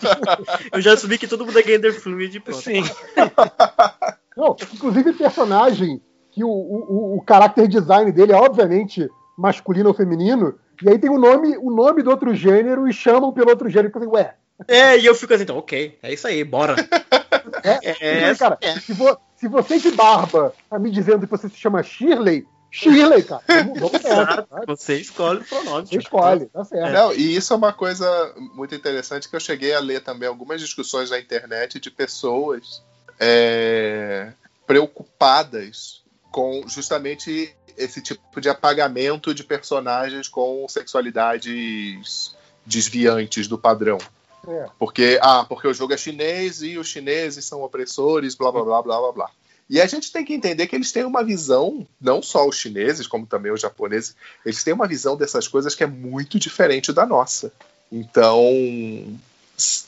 Eu 0.73 0.81
já 0.81 0.95
assumi 0.95 1.19
que 1.19 1.29
todo 1.29 1.45
mundo 1.45 1.59
é 1.59 1.63
gender 1.63 1.93
fluid 2.01 2.37
e 2.37 2.41
pronto. 2.41 2.63
Sim. 2.63 2.83
Não, 4.37 4.57
inclusive 4.73 5.13
personagem 5.13 6.01
que 6.31 6.45
o, 6.45 6.49
o, 6.49 7.19
o 7.19 7.25
character 7.29 7.67
design 7.67 8.13
dele 8.13 8.33
é 8.33 8.37
obviamente 8.37 9.09
masculino 9.37 9.89
ou 9.89 9.95
feminino, 9.95 10.59
e 10.83 10.89
aí 10.89 10.99
tem 10.99 11.11
o 11.11 11.19
nome, 11.19 11.57
o 11.59 11.71
nome 11.71 12.03
do 12.03 12.11
outro 12.11 12.35
gênero 12.35 12.89
e 12.89 12.93
chamam 12.93 13.33
pelo 13.33 13.51
outro 13.51 13.69
gênero. 13.69 13.89
Eu 13.89 13.93
falei, 13.93 14.09
ué, 14.09 14.35
É, 14.67 14.99
e 14.99 15.07
eu 15.07 15.15
fico 15.15 15.33
assim, 15.35 15.45
então, 15.45 15.59
ok, 15.59 15.99
é 16.03 16.13
isso 16.13 16.27
aí, 16.27 16.43
bora. 16.45 16.77
é, 17.63 17.97
É, 18.01 18.33
Então, 18.33 18.37
cara, 18.37 18.59
é. 18.61 18.79
se, 18.81 18.93
vo- 18.93 19.19
se 19.37 19.49
você 19.49 19.79
de 19.79 19.91
barba 19.93 20.53
tá 20.69 20.79
me 20.79 20.91
dizendo 20.91 21.27
que 21.27 21.31
você 21.31 21.49
se 21.49 21.57
chama 21.57 21.83
Shirley, 21.83 22.47
Shirley, 22.71 23.23
cara, 23.23 23.43
vamos, 23.49 23.79
vamos 23.81 23.95
Exato, 24.05 24.47
sabe? 24.51 24.67
você 24.67 24.97
escolhe 25.01 25.41
o 25.41 25.45
pronome. 25.45 25.87
Você 25.87 25.97
escolhe, 25.99 26.47
tá 26.47 26.65
certo. 26.65 26.93
Não, 26.93 27.13
e 27.15 27.35
isso 27.35 27.53
é 27.55 27.57
uma 27.57 27.73
coisa 27.73 28.35
muito 28.55 28.75
interessante 28.75 29.27
que 29.29 29.35
eu 29.35 29.41
cheguei 29.41 29.73
a 29.73 29.81
ler 29.81 30.01
também 30.03 30.29
algumas 30.29 30.61
discussões 30.61 31.11
na 31.11 31.19
internet 31.19 31.81
de 31.81 31.91
pessoas 31.91 32.83
é, 33.19 34.33
preocupadas 34.67 36.03
com 36.31 36.63
justamente 36.69 37.55
esse 37.79 38.03
tipo 38.03 38.41
de 38.41 38.49
apagamento 38.49 39.33
de 39.33 39.45
personagens 39.45 40.29
com 40.29 40.67
sexualidades 40.69 42.35
desviantes 42.67 43.47
do 43.47 43.57
padrão. 43.57 43.99
É. 44.47 44.67
Porque, 44.79 45.19
ah, 45.23 45.45
porque 45.49 45.69
o 45.69 45.75
jogo 45.75 45.93
é 45.93 45.97
chinês 45.97 46.63
e 46.63 46.79
os 46.79 46.89
chineses 46.89 47.45
são 47.45 47.63
opressores, 47.63 48.35
blá 48.35 48.53
blá 48.53 48.65
blá 48.65 48.83
blá 48.83 49.01
blá 49.01 49.13
blá. 49.13 49.31
E 49.71 49.81
a 49.81 49.87
gente 49.87 50.11
tem 50.11 50.25
que 50.25 50.33
entender 50.33 50.67
que 50.67 50.75
eles 50.75 50.91
têm 50.91 51.05
uma 51.05 51.23
visão, 51.23 51.87
não 52.01 52.23
só 52.23 52.49
os 52.49 52.57
chineses, 52.57 53.07
como 53.07 53.27
também 53.27 53.53
os 53.53 53.61
japoneses, 53.61 54.17
eles 54.45 54.65
têm 54.65 54.73
uma 54.73 54.87
visão 54.87 55.17
dessas 55.17 55.47
coisas 55.47 55.75
que 55.75 55.85
é 55.85 55.87
muito 55.87 56.39
diferente 56.39 56.91
da 56.93 57.05
nossa. 57.05 57.53
Então, 57.93 58.43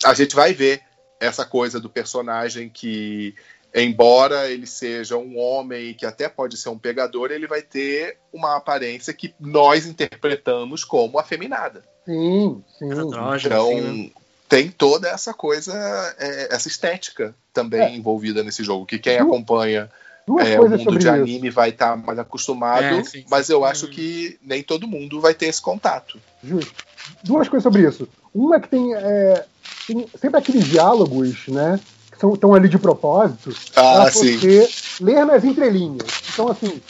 a 0.05 0.13
gente 0.13 0.35
vai 0.35 0.53
ver 0.53 0.83
essa 1.19 1.47
coisa 1.47 1.81
do 1.81 1.89
personagem 1.89 2.69
que, 2.69 3.35
embora 3.75 4.51
ele 4.51 4.67
seja 4.67 5.17
um 5.17 5.39
homem 5.39 5.95
que 5.95 6.05
até 6.05 6.29
pode 6.29 6.57
ser 6.57 6.69
um 6.69 6.79
pegador, 6.79 7.31
ele 7.31 7.47
vai 7.47 7.63
ter 7.63 8.19
uma 8.33 8.57
aparência 8.57 9.13
que 9.13 9.35
nós 9.39 9.87
interpretamos 9.87 10.85
como 10.85 11.19
afeminada. 11.19 11.85
Sim, 12.05 12.63
sim. 12.79 12.91
Então, 12.91 13.31
assim, 13.31 14.05
né? 14.05 14.11
tem 14.49 14.71
toda 14.71 15.09
essa 15.09 15.33
coisa, 15.33 15.73
é, 16.19 16.55
essa 16.55 16.69
estética 16.69 17.35
também 17.53 17.81
É. 17.81 17.97
envolvida 17.97 18.43
nesse 18.43 18.65
jogo, 18.65 18.87
que 18.87 18.99
quem 18.99 19.19
acompanha 19.19 19.91
é, 20.45 20.61
o 20.61 20.69
mundo 20.69 20.99
de 20.99 20.99
isso. 20.99 21.09
anime 21.09 21.51
vai 21.51 21.71
estar 21.71 21.97
mais 21.97 22.19
acostumado, 22.19 22.83
É, 22.83 23.05
sim, 23.05 23.25
mas 23.29 23.47
sim. 23.47 23.53
eu 23.53 23.65
acho 23.65 23.89
que 23.89 24.39
nem 24.43 24.63
todo 24.63 24.87
mundo 24.87 25.21
vai 25.21 25.35
ter 25.35 25.47
esse 25.47 25.61
contato. 25.61 26.21
Justo. 26.43 26.85
Duas 27.25 27.49
coisas 27.49 27.63
sobre 27.63 27.87
isso. 27.87 28.09
Uma 28.35 28.57
é 28.57 28.61
que 28.61 28.69
tem, 28.69 28.95
é, 28.95 29.45
tem 29.87 30.07
sempre 30.21 30.39
aqueles 30.39 30.65
diálogos, 30.65 31.49
né? 31.49 31.81
Estão 32.35 32.55
ali 32.55 32.69
de 32.69 32.79
propósito 32.79 33.51
Ah, 33.75 33.93
para 34.03 34.11
sim. 34.11 34.37
você 34.39 34.69
ler 35.01 35.25
nas 35.25 35.43
entrelinhas. 35.45 36.07
Então, 36.33 36.49
assim, 36.49 36.81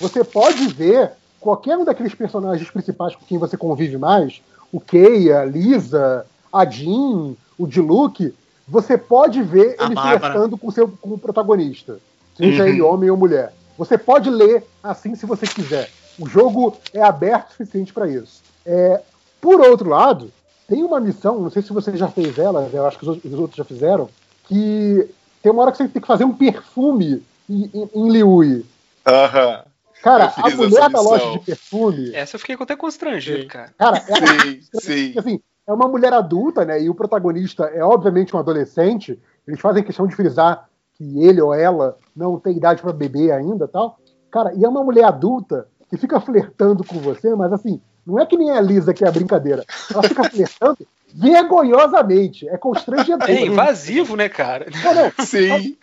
você 0.00 0.24
pode 0.24 0.66
ver 0.68 1.12
qualquer 1.38 1.76
um 1.78 1.84
daqueles 1.84 2.14
personagens 2.14 2.68
principais 2.70 3.14
com 3.14 3.24
quem 3.24 3.38
você 3.38 3.56
convive 3.56 3.96
mais, 3.96 4.42
o 4.72 4.80
Keia, 4.80 5.40
a 5.40 5.44
Lisa, 5.44 6.26
a 6.52 6.64
Jean, 6.64 7.34
o 7.58 7.66
Diluc, 7.66 8.34
você 8.66 8.98
pode 8.98 9.42
ver 9.42 9.76
A 9.78 9.84
ele 9.84 9.94
Bárbara. 9.94 10.18
flertando 10.20 10.58
com, 10.58 10.68
o 10.68 10.72
seu, 10.72 10.88
com 10.88 11.10
o 11.14 11.18
protagonista. 11.18 11.98
Seja 12.36 12.62
Uhum. 12.64 12.68
ele 12.68 12.80
homem 12.82 13.10
ou 13.10 13.16
mulher. 13.16 13.52
Você 13.78 13.96
pode 13.96 14.28
ler 14.30 14.64
assim 14.82 15.14
se 15.14 15.24
você 15.26 15.46
quiser. 15.46 15.88
O 16.18 16.28
jogo 16.28 16.76
é 16.92 17.02
aberto 17.02 17.48
o 17.48 17.52
suficiente 17.52 17.92
para 17.92 18.08
isso. 18.08 18.42
É, 18.66 19.00
por 19.40 19.60
outro 19.60 19.88
lado, 19.88 20.30
tem 20.68 20.82
uma 20.84 21.00
missão, 21.00 21.40
não 21.40 21.50
sei 21.50 21.62
se 21.62 21.72
você 21.72 21.96
já 21.96 22.08
fez 22.08 22.38
ela, 22.38 22.68
eu 22.72 22.86
acho 22.86 22.98
que 22.98 23.08
os 23.08 23.34
outros 23.38 23.56
já 23.56 23.64
fizeram, 23.64 24.08
que 24.50 25.08
tem 25.40 25.52
uma 25.52 25.62
hora 25.62 25.70
que 25.70 25.78
você 25.78 25.88
tem 25.88 26.02
que 26.02 26.08
fazer 26.08 26.24
um 26.24 26.34
perfume 26.34 27.22
em, 27.48 27.70
em, 27.72 27.90
em 27.94 28.10
Liui. 28.10 28.66
Aham. 29.06 29.62
Cara, 30.02 30.32
a 30.36 30.50
mulher 30.50 30.90
da 30.90 31.00
loja 31.00 31.30
de 31.32 31.38
perfume, 31.40 32.14
Essa 32.14 32.34
eu 32.34 32.40
fiquei 32.40 32.56
até 32.58 32.74
constrangido, 32.74 33.46
cara. 33.46 33.72
cara, 33.78 34.02
ela, 34.08 34.42
Sim, 34.42 34.60
sim. 34.80 35.14
Assim, 35.16 35.40
é 35.66 35.72
uma 35.72 35.86
mulher 35.86 36.12
adulta, 36.12 36.64
né? 36.64 36.82
E 36.82 36.88
o 36.88 36.94
protagonista 36.94 37.64
é 37.66 37.84
obviamente 37.84 38.34
um 38.34 38.38
adolescente. 38.38 39.20
Eles 39.46 39.60
fazem 39.60 39.84
questão 39.84 40.06
de 40.06 40.16
frisar 40.16 40.68
que 40.94 41.22
ele 41.22 41.40
ou 41.40 41.54
ela 41.54 41.96
não 42.16 42.40
tem 42.40 42.56
idade 42.56 42.82
para 42.82 42.92
beber 42.92 43.30
ainda 43.30 43.68
tal. 43.68 43.98
Cara, 44.30 44.52
e 44.54 44.64
é 44.64 44.68
uma 44.68 44.82
mulher 44.82 45.04
adulta 45.04 45.68
que 45.88 45.98
fica 45.98 46.18
flertando 46.18 46.82
com 46.82 46.98
você, 46.98 47.34
mas 47.34 47.52
assim, 47.52 47.80
não 48.10 48.20
é 48.20 48.26
que 48.26 48.36
nem 48.36 48.50
a 48.50 48.60
Lisa 48.60 48.92
que 48.92 49.04
é 49.04 49.08
a 49.08 49.12
brincadeira. 49.12 49.64
Ela 49.92 50.02
fica 50.02 50.24
flertando 50.24 50.78
vergonhosamente. 51.14 52.48
É 52.48 52.56
constrangedor. 52.56 53.28
É 53.28 53.46
invasivo, 53.46 54.16
né, 54.16 54.28
cara? 54.28 54.66
Não, 54.84 54.94
não, 54.94 55.12
Sim. 55.26 55.76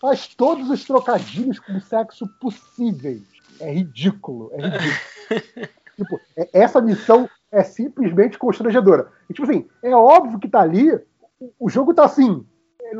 faz 0.00 0.26
todos 0.28 0.68
os 0.70 0.84
trocadilhos 0.84 1.58
com 1.58 1.78
sexo 1.80 2.26
possíveis. 2.40 3.22
É 3.60 3.72
ridículo, 3.72 4.50
é 4.54 4.62
ridículo. 4.62 4.92
tipo, 5.96 6.20
é- 6.36 6.48
essa 6.52 6.80
missão 6.80 7.28
é 7.50 7.62
simplesmente 7.62 8.38
constrangedora. 8.38 9.08
E, 9.28 9.34
tipo 9.34 9.48
assim, 9.48 9.66
é 9.82 9.94
óbvio 9.94 10.38
que 10.38 10.48
tá 10.48 10.60
ali, 10.60 10.90
o- 11.40 11.52
o 11.60 11.68
jogo 11.70 11.94
tá 11.94 12.04
assim, 12.04 12.44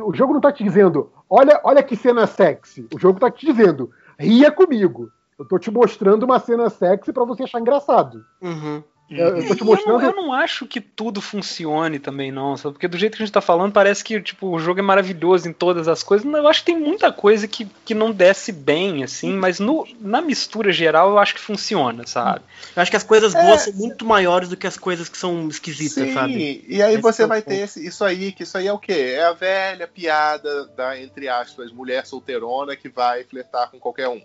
o 0.05 0.13
jogo 0.13 0.33
não 0.33 0.41
tá 0.41 0.51
te 0.51 0.63
dizendo, 0.63 1.11
olha, 1.29 1.59
olha 1.63 1.83
que 1.83 1.95
cena 1.95 2.25
sexy. 2.27 2.87
O 2.93 2.99
jogo 2.99 3.19
tá 3.19 3.29
te 3.29 3.45
dizendo, 3.45 3.91
ria 4.17 4.51
comigo. 4.51 5.09
Eu 5.43 5.47
tô 5.47 5.59
te 5.59 5.69
mostrando 5.69 6.23
uma 6.23 6.39
cena 6.39 6.69
sexy 6.69 7.11
pra 7.11 7.25
você 7.25 7.43
achar 7.43 7.59
engraçado. 7.59 8.25
Uhum. 8.41 8.81
Eu, 9.09 9.37
eu 9.37 9.47
tô 9.47 9.53
te 9.53 9.61
eu, 9.61 9.67
mostrando. 9.67 9.99
não, 9.99 10.09
eu 10.09 10.15
não 10.15 10.33
acho 10.33 10.65
que 10.65 10.79
tudo 10.81 11.21
funcione 11.21 11.99
também, 11.99 12.31
não, 12.31 12.55
sabe? 12.55 12.73
Porque 12.73 12.87
do 12.87 12.97
jeito 12.97 13.17
que 13.17 13.21
a 13.21 13.25
gente 13.25 13.33
tá 13.33 13.41
falando, 13.41 13.71
parece 13.73 14.03
que 14.03 14.19
tipo, 14.21 14.47
o 14.47 14.57
jogo 14.57 14.79
é 14.79 14.81
maravilhoso 14.81 15.47
em 15.47 15.53
todas 15.53 15.87
as 15.89 16.01
coisas. 16.01 16.25
Não, 16.25 16.39
Eu 16.39 16.47
acho 16.47 16.61
que 16.61 16.67
tem 16.71 16.79
muita 16.79 17.11
coisa 17.11 17.45
que, 17.47 17.65
que 17.85 17.93
não 17.93 18.11
desce 18.11 18.51
bem, 18.53 19.03
assim, 19.03 19.33
mas 19.33 19.59
no, 19.59 19.85
na 19.99 20.21
mistura 20.21 20.71
geral 20.71 21.09
eu 21.11 21.19
acho 21.19 21.35
que 21.35 21.41
funciona, 21.41 22.07
sabe? 22.07 22.41
Eu 22.75 22.81
acho 22.81 22.89
que 22.89 22.97
as 22.97 23.03
coisas 23.03 23.33
boas 23.33 23.61
são 23.63 23.73
muito 23.73 24.05
maiores 24.05 24.47
do 24.49 24.57
que 24.57 24.65
as 24.65 24.77
coisas 24.77 25.09
que 25.09 25.17
são 25.17 25.47
esquisitas, 25.49 26.07
Sim, 26.07 26.13
sabe? 26.13 26.65
e 26.67 26.81
aí 26.81 26.93
Esse 26.93 27.01
você 27.01 27.23
é 27.23 27.27
vai 27.27 27.41
ponto. 27.41 27.49
ter 27.53 27.59
esse- 27.61 27.85
isso 27.85 28.03
aí, 28.05 28.31
que 28.31 28.43
isso 28.43 28.57
aí 28.57 28.67
é 28.67 28.73
o 28.73 28.79
quê? 28.79 29.15
É 29.17 29.25
a 29.25 29.33
velha 29.33 29.87
piada 29.87 30.65
da, 30.69 30.99
entre 30.99 31.27
aspas, 31.27 31.71
mulher 31.71 32.05
solteirona 32.07 32.75
que 32.75 32.87
vai 32.89 33.25
flertar 33.25 33.69
com 33.69 33.79
qualquer 33.79 34.07
um. 34.07 34.21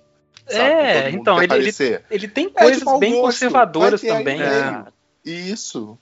Sabe? 0.47 0.63
É, 0.65 1.11
então, 1.11 1.43
ele- 1.43 1.55
ele-. 1.55 2.01
Ele 2.11 2.29
tem 2.29 2.47
É 2.55 2.63
coisas 2.63 2.83
mau 2.83 2.99
bem 2.99 3.13
gosto, 3.13 3.25
conservadoras 3.27 4.01
também, 4.01 4.39
né? 4.39 4.85
Isso. 5.25 5.99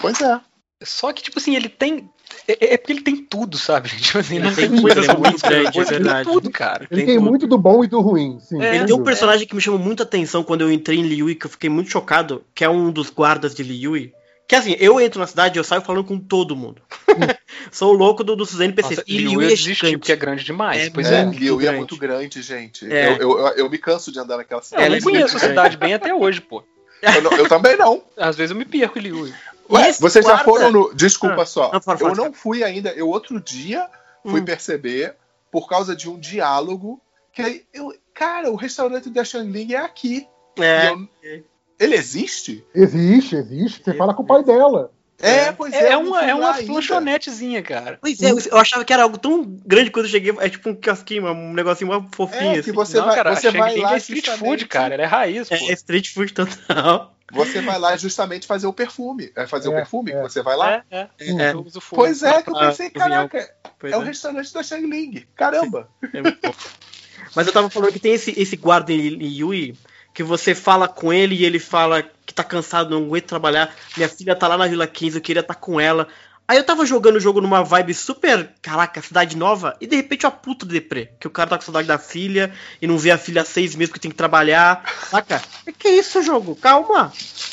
Pois 0.00 0.20
é. 0.20 0.40
Só 0.82 1.12
que, 1.12 1.22
tipo 1.22 1.38
assim, 1.38 1.54
ele 1.56 1.68
tem. 1.68 2.08
É, 2.48 2.74
é 2.74 2.76
porque 2.76 2.92
ele 2.92 3.00
tem 3.02 3.16
tudo, 3.16 3.56
sabe? 3.56 3.88
Tipo 3.96 4.18
assim, 4.18 4.36
Ele 4.36 4.44
não 4.46 4.54
tem 4.54 4.68
tem 4.68 4.76
tudo, 4.76 4.82
coisa 4.82 5.00
ele 5.00 5.10
é 5.10 5.14
grande, 5.48 5.78
é 5.78 5.80
ele 5.80 5.86
tem 5.88 5.98
verdade. 5.98 6.28
tudo, 6.30 6.50
cara. 6.50 6.86
Ele 6.90 7.02
tem 7.04 7.14
tem 7.14 7.18
muito 7.18 7.46
do 7.46 7.56
bom 7.56 7.84
e 7.84 7.86
do 7.86 8.00
ruim, 8.00 8.38
sim. 8.40 8.60
É, 8.60 8.76
Ele 8.76 8.84
tem 8.86 8.94
um 8.94 9.04
personagem 9.04 9.46
que 9.46 9.54
me 9.54 9.60
chamou 9.60 9.78
muita 9.80 10.02
atenção 10.02 10.42
quando 10.42 10.62
eu 10.62 10.72
entrei 10.72 10.98
em 10.98 11.02
Liui, 11.02 11.34
que 11.36 11.46
eu 11.46 11.50
fiquei 11.50 11.70
muito 11.70 11.90
chocado, 11.90 12.44
que 12.54 12.64
é 12.64 12.68
um 12.68 12.90
dos 12.90 13.08
guardas 13.08 13.54
de 13.54 13.62
Liui. 13.62 14.12
Que 14.46 14.56
assim, 14.56 14.76
eu 14.78 15.00
entro 15.00 15.18
na 15.20 15.26
cidade 15.26 15.56
e 15.56 15.58
eu 15.58 15.64
saio 15.64 15.80
falando 15.82 16.04
com 16.04 16.18
todo 16.18 16.54
mundo. 16.54 16.82
Sou 17.72 17.90
o 17.94 17.96
louco 17.96 18.22
do- 18.22 18.36
dos 18.36 18.58
NPCs. 18.60 18.98
Nossa, 18.98 19.04
e 19.10 19.18
Liu 19.18 19.40
eu 19.40 19.46
é 19.46 19.50
desisti 19.50 19.74
gigante. 19.74 19.98
porque 19.98 20.12
é 20.12 20.16
grande 20.16 20.44
demais. 20.44 20.82
É 20.86 20.90
pois 20.90 21.10
É, 21.10 21.20
é. 21.20 21.24
muito 21.24 21.38
Liu 21.40 21.58
é 21.60 21.62
grande. 21.62 21.78
muito 21.78 21.96
grande, 21.96 22.42
gente. 22.42 22.92
É. 22.92 23.14
Eu, 23.14 23.38
eu, 23.38 23.38
eu 23.56 23.70
me 23.70 23.78
canso 23.78 24.12
de 24.12 24.18
andar 24.18 24.36
naquela 24.36 24.60
Eu 24.60 24.64
cidade. 24.64 24.88
Não 24.90 24.96
é 24.96 25.00
conheço 25.00 25.36
a 25.36 25.40
cidade 25.40 25.76
bem 25.78 25.94
até 25.94 26.14
hoje, 26.14 26.40
pô. 26.42 26.62
Eu, 27.00 27.22
não- 27.22 27.32
eu 27.32 27.48
também 27.48 27.76
não. 27.76 28.02
Às 28.16 28.36
vezes 28.36 28.50
eu 28.50 28.56
me 28.56 28.64
perco 28.66 28.98
em 28.98 29.02
Liu. 29.02 29.32
Ué, 29.70 29.92
vocês 29.92 30.24
já 30.24 30.32
guarda- 30.32 30.44
foram 30.44 30.70
no. 30.70 30.94
Desculpa 30.94 31.42
Ah, 31.42 31.46
só. 31.46 31.72
não, 31.72 31.80
fala, 31.80 31.96
fala, 31.98 32.12
eu 32.12 32.16
não 32.16 32.32
fui 32.32 32.62
ainda. 32.62 32.90
Eu 32.90 33.08
outro 33.08 33.40
dia 33.40 33.88
fui 34.22 34.42
Hum. 34.42 34.44
perceber, 34.44 35.14
por 35.50 35.66
causa 35.68 35.96
de 35.96 36.08
um 36.08 36.18
diálogo, 36.18 37.00
que 37.32 37.40
aí 37.40 37.64
eu. 37.72 37.94
Cara, 38.12 38.50
o 38.50 38.56
restaurante 38.56 39.08
da 39.08 39.24
Xangling 39.24 39.72
é 39.72 39.78
aqui. 39.78 40.26
É, 40.58 40.92
E 40.92 41.38
eu- 41.38 41.44
ele 41.78 41.94
existe? 41.96 42.64
Existe, 42.74 43.36
existe. 43.36 43.82
Você 43.84 43.94
fala 43.94 44.14
com 44.14 44.22
o 44.22 44.26
pai 44.26 44.42
dela. 44.44 44.90
É, 45.20 45.52
pois 45.52 45.72
é. 45.72 45.76
É, 45.78 45.92
é 45.92 45.96
uma, 45.96 46.22
é 46.22 46.34
uma 46.34 46.56
lanchonetezinha, 46.68 47.62
cara. 47.62 47.98
Pois 48.00 48.20
é, 48.20 48.30
eu 48.30 48.58
achava 48.58 48.84
que 48.84 48.92
era 48.92 49.04
algo 49.04 49.16
tão 49.16 49.42
grande 49.64 49.90
quando 49.90 50.06
eu 50.06 50.10
cheguei. 50.10 50.34
É 50.40 50.48
tipo 50.48 50.68
um 50.68 50.74
casquinho, 50.74 51.26
um 51.30 51.52
negocinho 51.54 51.90
uma 51.90 52.06
fofinho. 52.12 52.50
É, 52.50 52.54
que 52.54 52.60
assim. 52.60 52.72
você 52.72 52.98
não, 52.98 53.06
vai, 53.06 53.14
cara, 53.14 53.34
você 53.34 53.50
vai 53.50 53.70
Shang 53.70 53.80
lá 53.82 53.94
é 53.94 53.96
street 53.98 54.24
food, 54.26 54.34
justamente- 54.38 54.66
cara. 54.66 54.94
Ela 54.94 55.02
é 55.04 55.06
raiz, 55.06 55.48
pô. 55.48 55.54
É 55.54 55.72
street 55.72 56.12
food 56.12 56.32
total. 56.34 57.14
Você 57.32 57.62
vai 57.62 57.78
lá 57.78 57.96
justamente 57.96 58.46
fazer 58.46 58.66
o 58.66 58.72
perfume. 58.72 59.30
É 59.34 59.46
fazer 59.46 59.68
o 59.68 59.72
É, 59.72 59.76
perfume 59.76 60.12
é. 60.12 60.20
você 60.20 60.42
vai 60.42 60.56
lá? 60.56 60.84
É, 60.90 60.98
é. 60.98 61.08
É. 61.20 61.52
Eu 61.52 61.62
uso 61.62 61.80
fogo. 61.80 62.02
Pois 62.02 62.22
é, 62.22 62.42
que 62.42 62.50
eu 62.50 62.56
Ah, 62.56 62.68
pensei, 62.68 62.90
caraca, 62.90 63.50
Pois 63.78 63.92
é 63.92 63.96
o 63.96 64.02
é. 64.02 64.04
restaurante 64.04 64.52
da 64.52 64.62
Shangling. 64.62 65.24
Caramba. 65.34 65.88
É 66.12 66.20
muito 66.20 66.38
fofo. 66.44 66.70
Mas 67.34 67.46
eu 67.46 67.52
tava 67.52 67.70
falando 67.70 67.92
que 67.92 67.98
tem 67.98 68.12
esse, 68.12 68.34
esse 68.38 68.56
guarda 68.56 68.92
em 68.92 69.22
Yui 69.22 69.74
que 70.14 70.22
você 70.22 70.54
fala 70.54 70.86
com 70.86 71.12
ele 71.12 71.34
e 71.34 71.44
ele 71.44 71.58
fala 71.58 72.04
que 72.24 72.32
tá 72.32 72.44
cansado, 72.44 72.90
não 72.90 73.04
aguenta 73.06 73.26
trabalhar. 73.26 73.74
Minha 73.96 74.08
filha 74.08 74.36
tá 74.36 74.46
lá 74.46 74.56
na 74.56 74.68
Vila 74.68 74.86
15, 74.86 75.18
eu 75.18 75.20
queria 75.20 75.40
estar 75.40 75.56
com 75.56 75.80
ela. 75.80 76.06
Aí 76.46 76.56
eu 76.56 76.64
tava 76.64 76.86
jogando 76.86 77.16
o 77.16 77.20
jogo 77.20 77.40
numa 77.40 77.64
vibe 77.64 77.94
super, 77.94 78.50
caraca, 78.60 79.00
cidade 79.00 79.34
nova, 79.34 79.74
e 79.80 79.86
de 79.86 79.96
repente 79.96 80.26
uma 80.26 80.30
puta 80.30 80.66
de 80.66 80.74
deprê. 80.74 81.10
Que 81.18 81.26
o 81.26 81.30
cara 81.30 81.50
tá 81.50 81.56
com 81.56 81.64
saudade 81.64 81.88
da 81.88 81.98
filha 81.98 82.52
e 82.80 82.86
não 82.86 82.96
vê 82.96 83.10
a 83.10 83.18
filha 83.18 83.42
há 83.42 83.44
seis 83.44 83.74
meses 83.74 83.92
que 83.92 83.98
tem 83.98 84.10
que 84.10 84.16
trabalhar. 84.16 84.84
Saca? 85.08 85.42
Que 85.64 85.72
que 85.72 85.88
é 85.88 85.98
isso, 85.98 86.22
jogo? 86.22 86.54
Calma. 86.54 87.12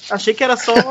Achei 0.10 0.34
que 0.34 0.44
era 0.44 0.56
só. 0.56 0.74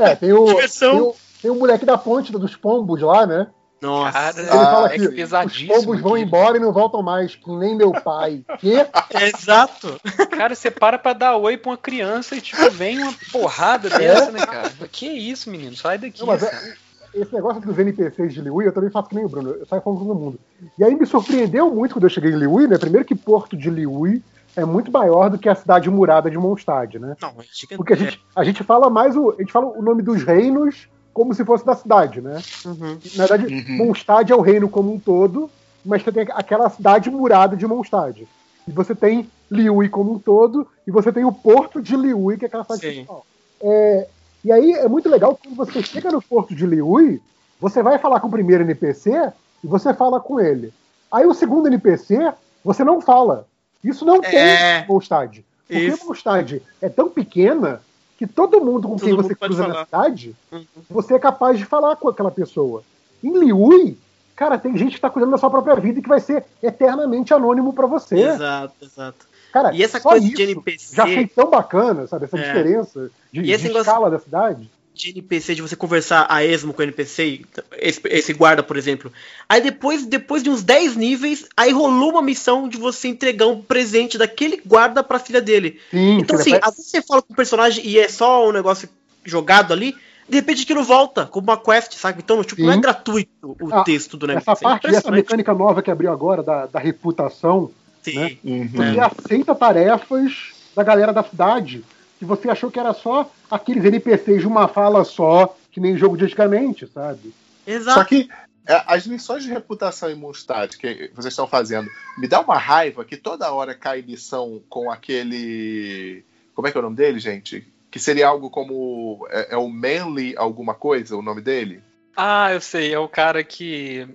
É, 0.00 0.16
tem 0.16 0.32
o, 0.32 0.46
Diversão. 0.46 0.90
tem 0.90 1.00
o, 1.00 1.16
tem 1.42 1.50
o 1.50 1.54
moleque 1.54 1.84
da 1.84 1.98
ponte 1.98 2.32
dos 2.32 2.56
pombos 2.56 3.00
lá, 3.02 3.26
né? 3.26 3.46
Nossa. 3.82 4.12
Cara, 4.12 4.32
fala 4.48 4.86
é 4.94 4.98
que 4.98 5.08
que 5.08 5.14
pesadíssimo. 5.16 5.72
Os 5.74 5.84
pombos 5.84 6.00
vão 6.00 6.16
embora 6.16 6.56
e 6.56 6.60
não 6.60 6.72
voltam 6.72 7.02
mais, 7.02 7.34
que 7.34 7.50
nem 7.50 7.76
meu 7.76 7.90
pai. 7.92 8.44
Que? 8.58 8.76
É 8.76 8.88
exato. 9.36 10.00
Cara, 10.30 10.54
você 10.54 10.70
para 10.70 10.98
pra 10.98 11.12
dar 11.12 11.36
oi 11.36 11.56
pra 11.58 11.72
uma 11.72 11.76
criança 11.76 12.36
e, 12.36 12.40
tipo, 12.40 12.70
vem 12.70 13.02
uma 13.02 13.12
porrada 13.32 13.90
dessa, 13.90 14.30
né, 14.30 14.46
cara? 14.46 14.70
Que 14.90 15.06
isso, 15.06 15.50
menino? 15.50 15.76
Sai 15.76 15.98
daqui. 15.98 16.20
Não, 16.20 16.26
mas 16.28 16.42
é- 16.44 16.74
esse 17.14 17.34
negócio 17.34 17.60
dos 17.60 17.78
NPCs 17.78 18.32
de 18.32 18.40
Liui, 18.40 18.64
eu 18.66 18.72
também 18.72 18.88
faço 18.90 19.08
que 19.08 19.14
nem 19.14 19.24
o 19.24 19.28
Bruno, 19.28 19.50
eu 19.50 19.66
saio 19.66 19.82
falando 19.82 19.98
com 19.98 20.06
todo 20.06 20.18
mundo. 20.18 20.38
E 20.78 20.84
aí 20.84 20.94
me 20.94 21.04
surpreendeu 21.04 21.70
muito 21.70 21.94
quando 21.94 22.04
eu 22.04 22.10
cheguei 22.10 22.30
em 22.30 22.36
Liui, 22.38 22.66
né? 22.66 22.78
Primeiro 22.78 23.04
que 23.04 23.14
Porto 23.14 23.54
de 23.56 23.68
Liui 23.68 24.22
é 24.56 24.64
muito 24.64 24.90
maior 24.90 25.28
do 25.28 25.38
que 25.38 25.48
a 25.48 25.54
cidade 25.54 25.90
murada 25.90 26.30
de 26.30 26.38
Mondstadt, 26.38 26.98
né? 26.98 27.14
Não, 27.20 27.28
é 27.30 27.44
gigante. 27.52 27.76
Porque 27.76 27.92
a 27.92 27.96
gente, 27.96 28.20
a 28.34 28.44
gente 28.44 28.62
fala 28.64 28.88
mais 28.88 29.14
o. 29.16 29.30
A 29.32 29.40
gente 29.42 29.52
fala 29.52 29.66
o 29.66 29.82
nome 29.82 30.02
dos 30.02 30.22
reinos 30.22 30.88
como 31.12 31.34
se 31.34 31.44
fosse 31.44 31.64
da 31.64 31.74
cidade, 31.74 32.20
né? 32.20 32.40
Uhum. 32.64 32.98
Na 33.16 33.26
verdade, 33.26 33.54
Uhum. 33.54 33.76
Mondstadt 33.76 34.32
é 34.32 34.36
o 34.36 34.40
reino 34.40 34.68
como 34.68 34.92
um 34.92 34.98
todo, 34.98 35.50
mas 35.84 36.02
você 36.02 36.12
tem 36.12 36.26
aquela 36.30 36.68
cidade 36.70 37.10
murada 37.10 37.56
de 37.56 37.66
Mondstadt. 37.66 38.26
E 38.66 38.70
você 38.70 38.94
tem 38.94 39.28
Liui 39.50 39.88
como 39.88 40.12
um 40.14 40.18
todo, 40.18 40.66
e 40.86 40.90
você 40.90 41.12
tem 41.12 41.24
o 41.24 41.32
porto 41.32 41.80
de 41.82 41.96
Liui, 41.96 42.38
que 42.38 42.44
é 42.44 42.48
aquela 42.48 42.64
cidade 42.64 42.80
Sim. 42.80 42.88
principal. 42.92 43.26
É, 43.60 44.06
e 44.44 44.50
aí 44.52 44.72
é 44.72 44.88
muito 44.88 45.08
legal 45.08 45.34
que 45.36 45.48
quando 45.48 45.56
você 45.56 45.82
chega 45.82 46.10
no 46.10 46.22
porto 46.22 46.54
de 46.54 46.66
Liui, 46.66 47.20
você 47.60 47.82
vai 47.82 47.98
falar 47.98 48.20
com 48.20 48.28
o 48.28 48.30
primeiro 48.30 48.64
NPC 48.64 49.32
e 49.62 49.66
você 49.66 49.92
fala 49.94 50.18
com 50.20 50.40
ele. 50.40 50.72
Aí 51.10 51.26
o 51.26 51.34
segundo 51.34 51.66
NPC, 51.68 52.32
você 52.64 52.82
não 52.82 53.00
fala. 53.00 53.46
Isso 53.84 54.04
não 54.04 54.20
tem 54.20 54.38
É. 54.38 54.80
em 54.80 54.88
Mondstadt. 54.88 55.44
Porque. 55.68 56.04
Mondstadt 56.04 56.62
é 56.80 56.88
tão 56.88 57.08
pequena 57.08 57.80
que 58.26 58.32
todo 58.32 58.60
mundo 58.60 58.86
com 58.88 58.94
Todo 58.96 59.04
quem 59.04 59.12
mundo 59.14 59.22
você 59.26 59.34
cruza 59.34 59.66
na 59.66 59.74
falar. 59.74 59.84
cidade, 59.86 60.36
Uhum. 60.52 60.64
você 60.88 61.14
é 61.14 61.18
capaz 61.18 61.58
de 61.58 61.64
falar 61.64 61.96
com 61.96 62.08
aquela 62.08 62.30
pessoa. 62.30 62.82
Em 63.22 63.36
Liui, 63.38 63.98
cara, 64.36 64.58
tem 64.58 64.76
gente 64.76 64.94
que 64.94 65.00
tá 65.00 65.10
cuidando 65.10 65.32
da 65.32 65.38
sua 65.38 65.50
própria 65.50 65.74
vida 65.76 65.98
e 65.98 66.02
que 66.02 66.08
vai 66.08 66.20
ser 66.20 66.44
eternamente 66.62 67.34
anônimo 67.34 67.72
pra 67.72 67.86
você. 67.86 68.16
Exato, 68.20 68.74
exato. 68.82 69.26
Cara, 69.52 69.74
E 69.74 69.82
essa 69.82 70.00
coisa 70.00 70.26
de 70.26 70.42
NPC. 70.42 70.94
já 70.96 71.04
achei 71.04 71.26
tão 71.26 71.50
bacana, 71.50 72.06
sabe? 72.06 72.24
Essa 72.24 72.38
É. 72.38 72.42
diferença 72.46 73.10
de, 73.32 73.42
de 73.42 73.50
negócio- 73.50 73.80
escala 73.80 74.10
da 74.10 74.18
cidade. 74.18 74.70
De 75.02 75.10
NPC, 75.10 75.54
de 75.56 75.62
você 75.62 75.74
conversar 75.74 76.26
a 76.28 76.44
esmo 76.44 76.72
com 76.72 76.80
o 76.80 76.84
NPC, 76.84 77.40
esse, 77.78 78.00
esse 78.04 78.32
guarda, 78.32 78.62
por 78.62 78.76
exemplo. 78.76 79.12
Aí 79.48 79.60
depois, 79.60 80.06
depois 80.06 80.42
de 80.42 80.50
uns 80.50 80.62
10 80.62 80.94
níveis, 80.96 81.46
aí 81.56 81.72
rolou 81.72 82.10
uma 82.10 82.22
missão 82.22 82.68
de 82.68 82.76
você 82.76 83.08
entregar 83.08 83.46
um 83.46 83.60
presente 83.60 84.16
daquele 84.16 84.60
guarda 84.64 85.02
pra 85.02 85.18
filha 85.18 85.40
dele. 85.40 85.80
Sim, 85.90 86.18
Então, 86.18 86.38
assim, 86.38 86.54
às 86.62 86.76
vezes 86.76 86.90
você 86.90 87.02
fala 87.02 87.20
com 87.20 87.32
o 87.32 87.36
personagem 87.36 87.84
e 87.84 87.98
é 87.98 88.08
só 88.08 88.48
um 88.48 88.52
negócio 88.52 88.88
jogado 89.24 89.72
ali, 89.72 89.94
de 90.28 90.36
repente 90.36 90.62
aquilo 90.62 90.84
volta 90.84 91.26
como 91.26 91.48
uma 91.48 91.56
quest, 91.56 91.94
sabe? 91.94 92.22
Então, 92.22 92.42
tipo, 92.44 92.62
não 92.62 92.70
é 92.70 92.74
Sim. 92.74 92.80
gratuito 92.80 93.56
o 93.60 93.68
Ah, 93.74 93.82
texto 93.82 94.16
do 94.16 94.26
essa 94.26 94.34
negócio. 94.38 94.52
é 94.52 94.68
parte, 94.70 94.86
essa 94.86 94.98
impressionante. 94.98 95.22
mecânica 95.22 95.54
nova 95.54 95.82
que 95.82 95.90
abriu 95.90 96.12
agora, 96.12 96.42
da, 96.42 96.66
da 96.66 96.78
reputação, 96.78 97.70
Sim. 98.02 98.14
né? 98.16 98.36
Uhum. 98.44 98.68
você 98.68 99.00
aceita 99.00 99.54
tarefas 99.54 100.52
da 100.76 100.82
galera 100.82 101.12
da 101.12 101.22
cidade 101.24 101.82
que 102.22 102.28
você 102.28 102.48
achou 102.48 102.70
que 102.70 102.78
era 102.78 102.92
só 102.92 103.28
aqueles 103.50 103.84
NPCs 103.84 104.42
de 104.42 104.46
uma 104.46 104.68
fala 104.68 105.04
só, 105.04 105.56
que 105.72 105.80
nem 105.80 105.96
jogo 105.96 106.16
de 106.16 106.24
antigamente, 106.24 106.86
sabe? 106.86 107.34
Exato. 107.66 107.98
Só 107.98 108.04
que 108.04 108.28
é, 108.66 108.82
as 108.86 109.06
missões 109.08 109.42
de 109.42 109.50
reputação 109.50 110.08
em 110.08 110.14
Mondstadt 110.14 110.78
que 110.78 111.10
vocês 111.14 111.32
estão 111.32 111.48
fazendo, 111.48 111.90
me 112.16 112.28
dá 112.28 112.40
uma 112.40 112.56
raiva 112.56 113.04
que 113.04 113.16
toda 113.16 113.52
hora 113.52 113.74
cai 113.74 114.02
missão 114.02 114.62
com 114.68 114.90
aquele. 114.90 116.24
Como 116.54 116.68
é 116.68 116.70
que 116.70 116.78
é 116.78 116.80
o 116.80 116.84
nome 116.84 116.96
dele, 116.96 117.18
gente? 117.18 117.66
Que 117.90 117.98
seria 117.98 118.28
algo 118.28 118.50
como. 118.50 119.26
É, 119.30 119.54
é 119.54 119.56
o 119.56 119.68
Manly 119.68 120.34
alguma 120.36 120.74
coisa, 120.74 121.16
o 121.16 121.22
nome 121.22 121.40
dele? 121.40 121.82
Ah, 122.16 122.52
eu 122.52 122.60
sei, 122.60 122.94
é 122.94 122.98
o 122.98 123.08
cara 123.08 123.42
que. 123.42 124.06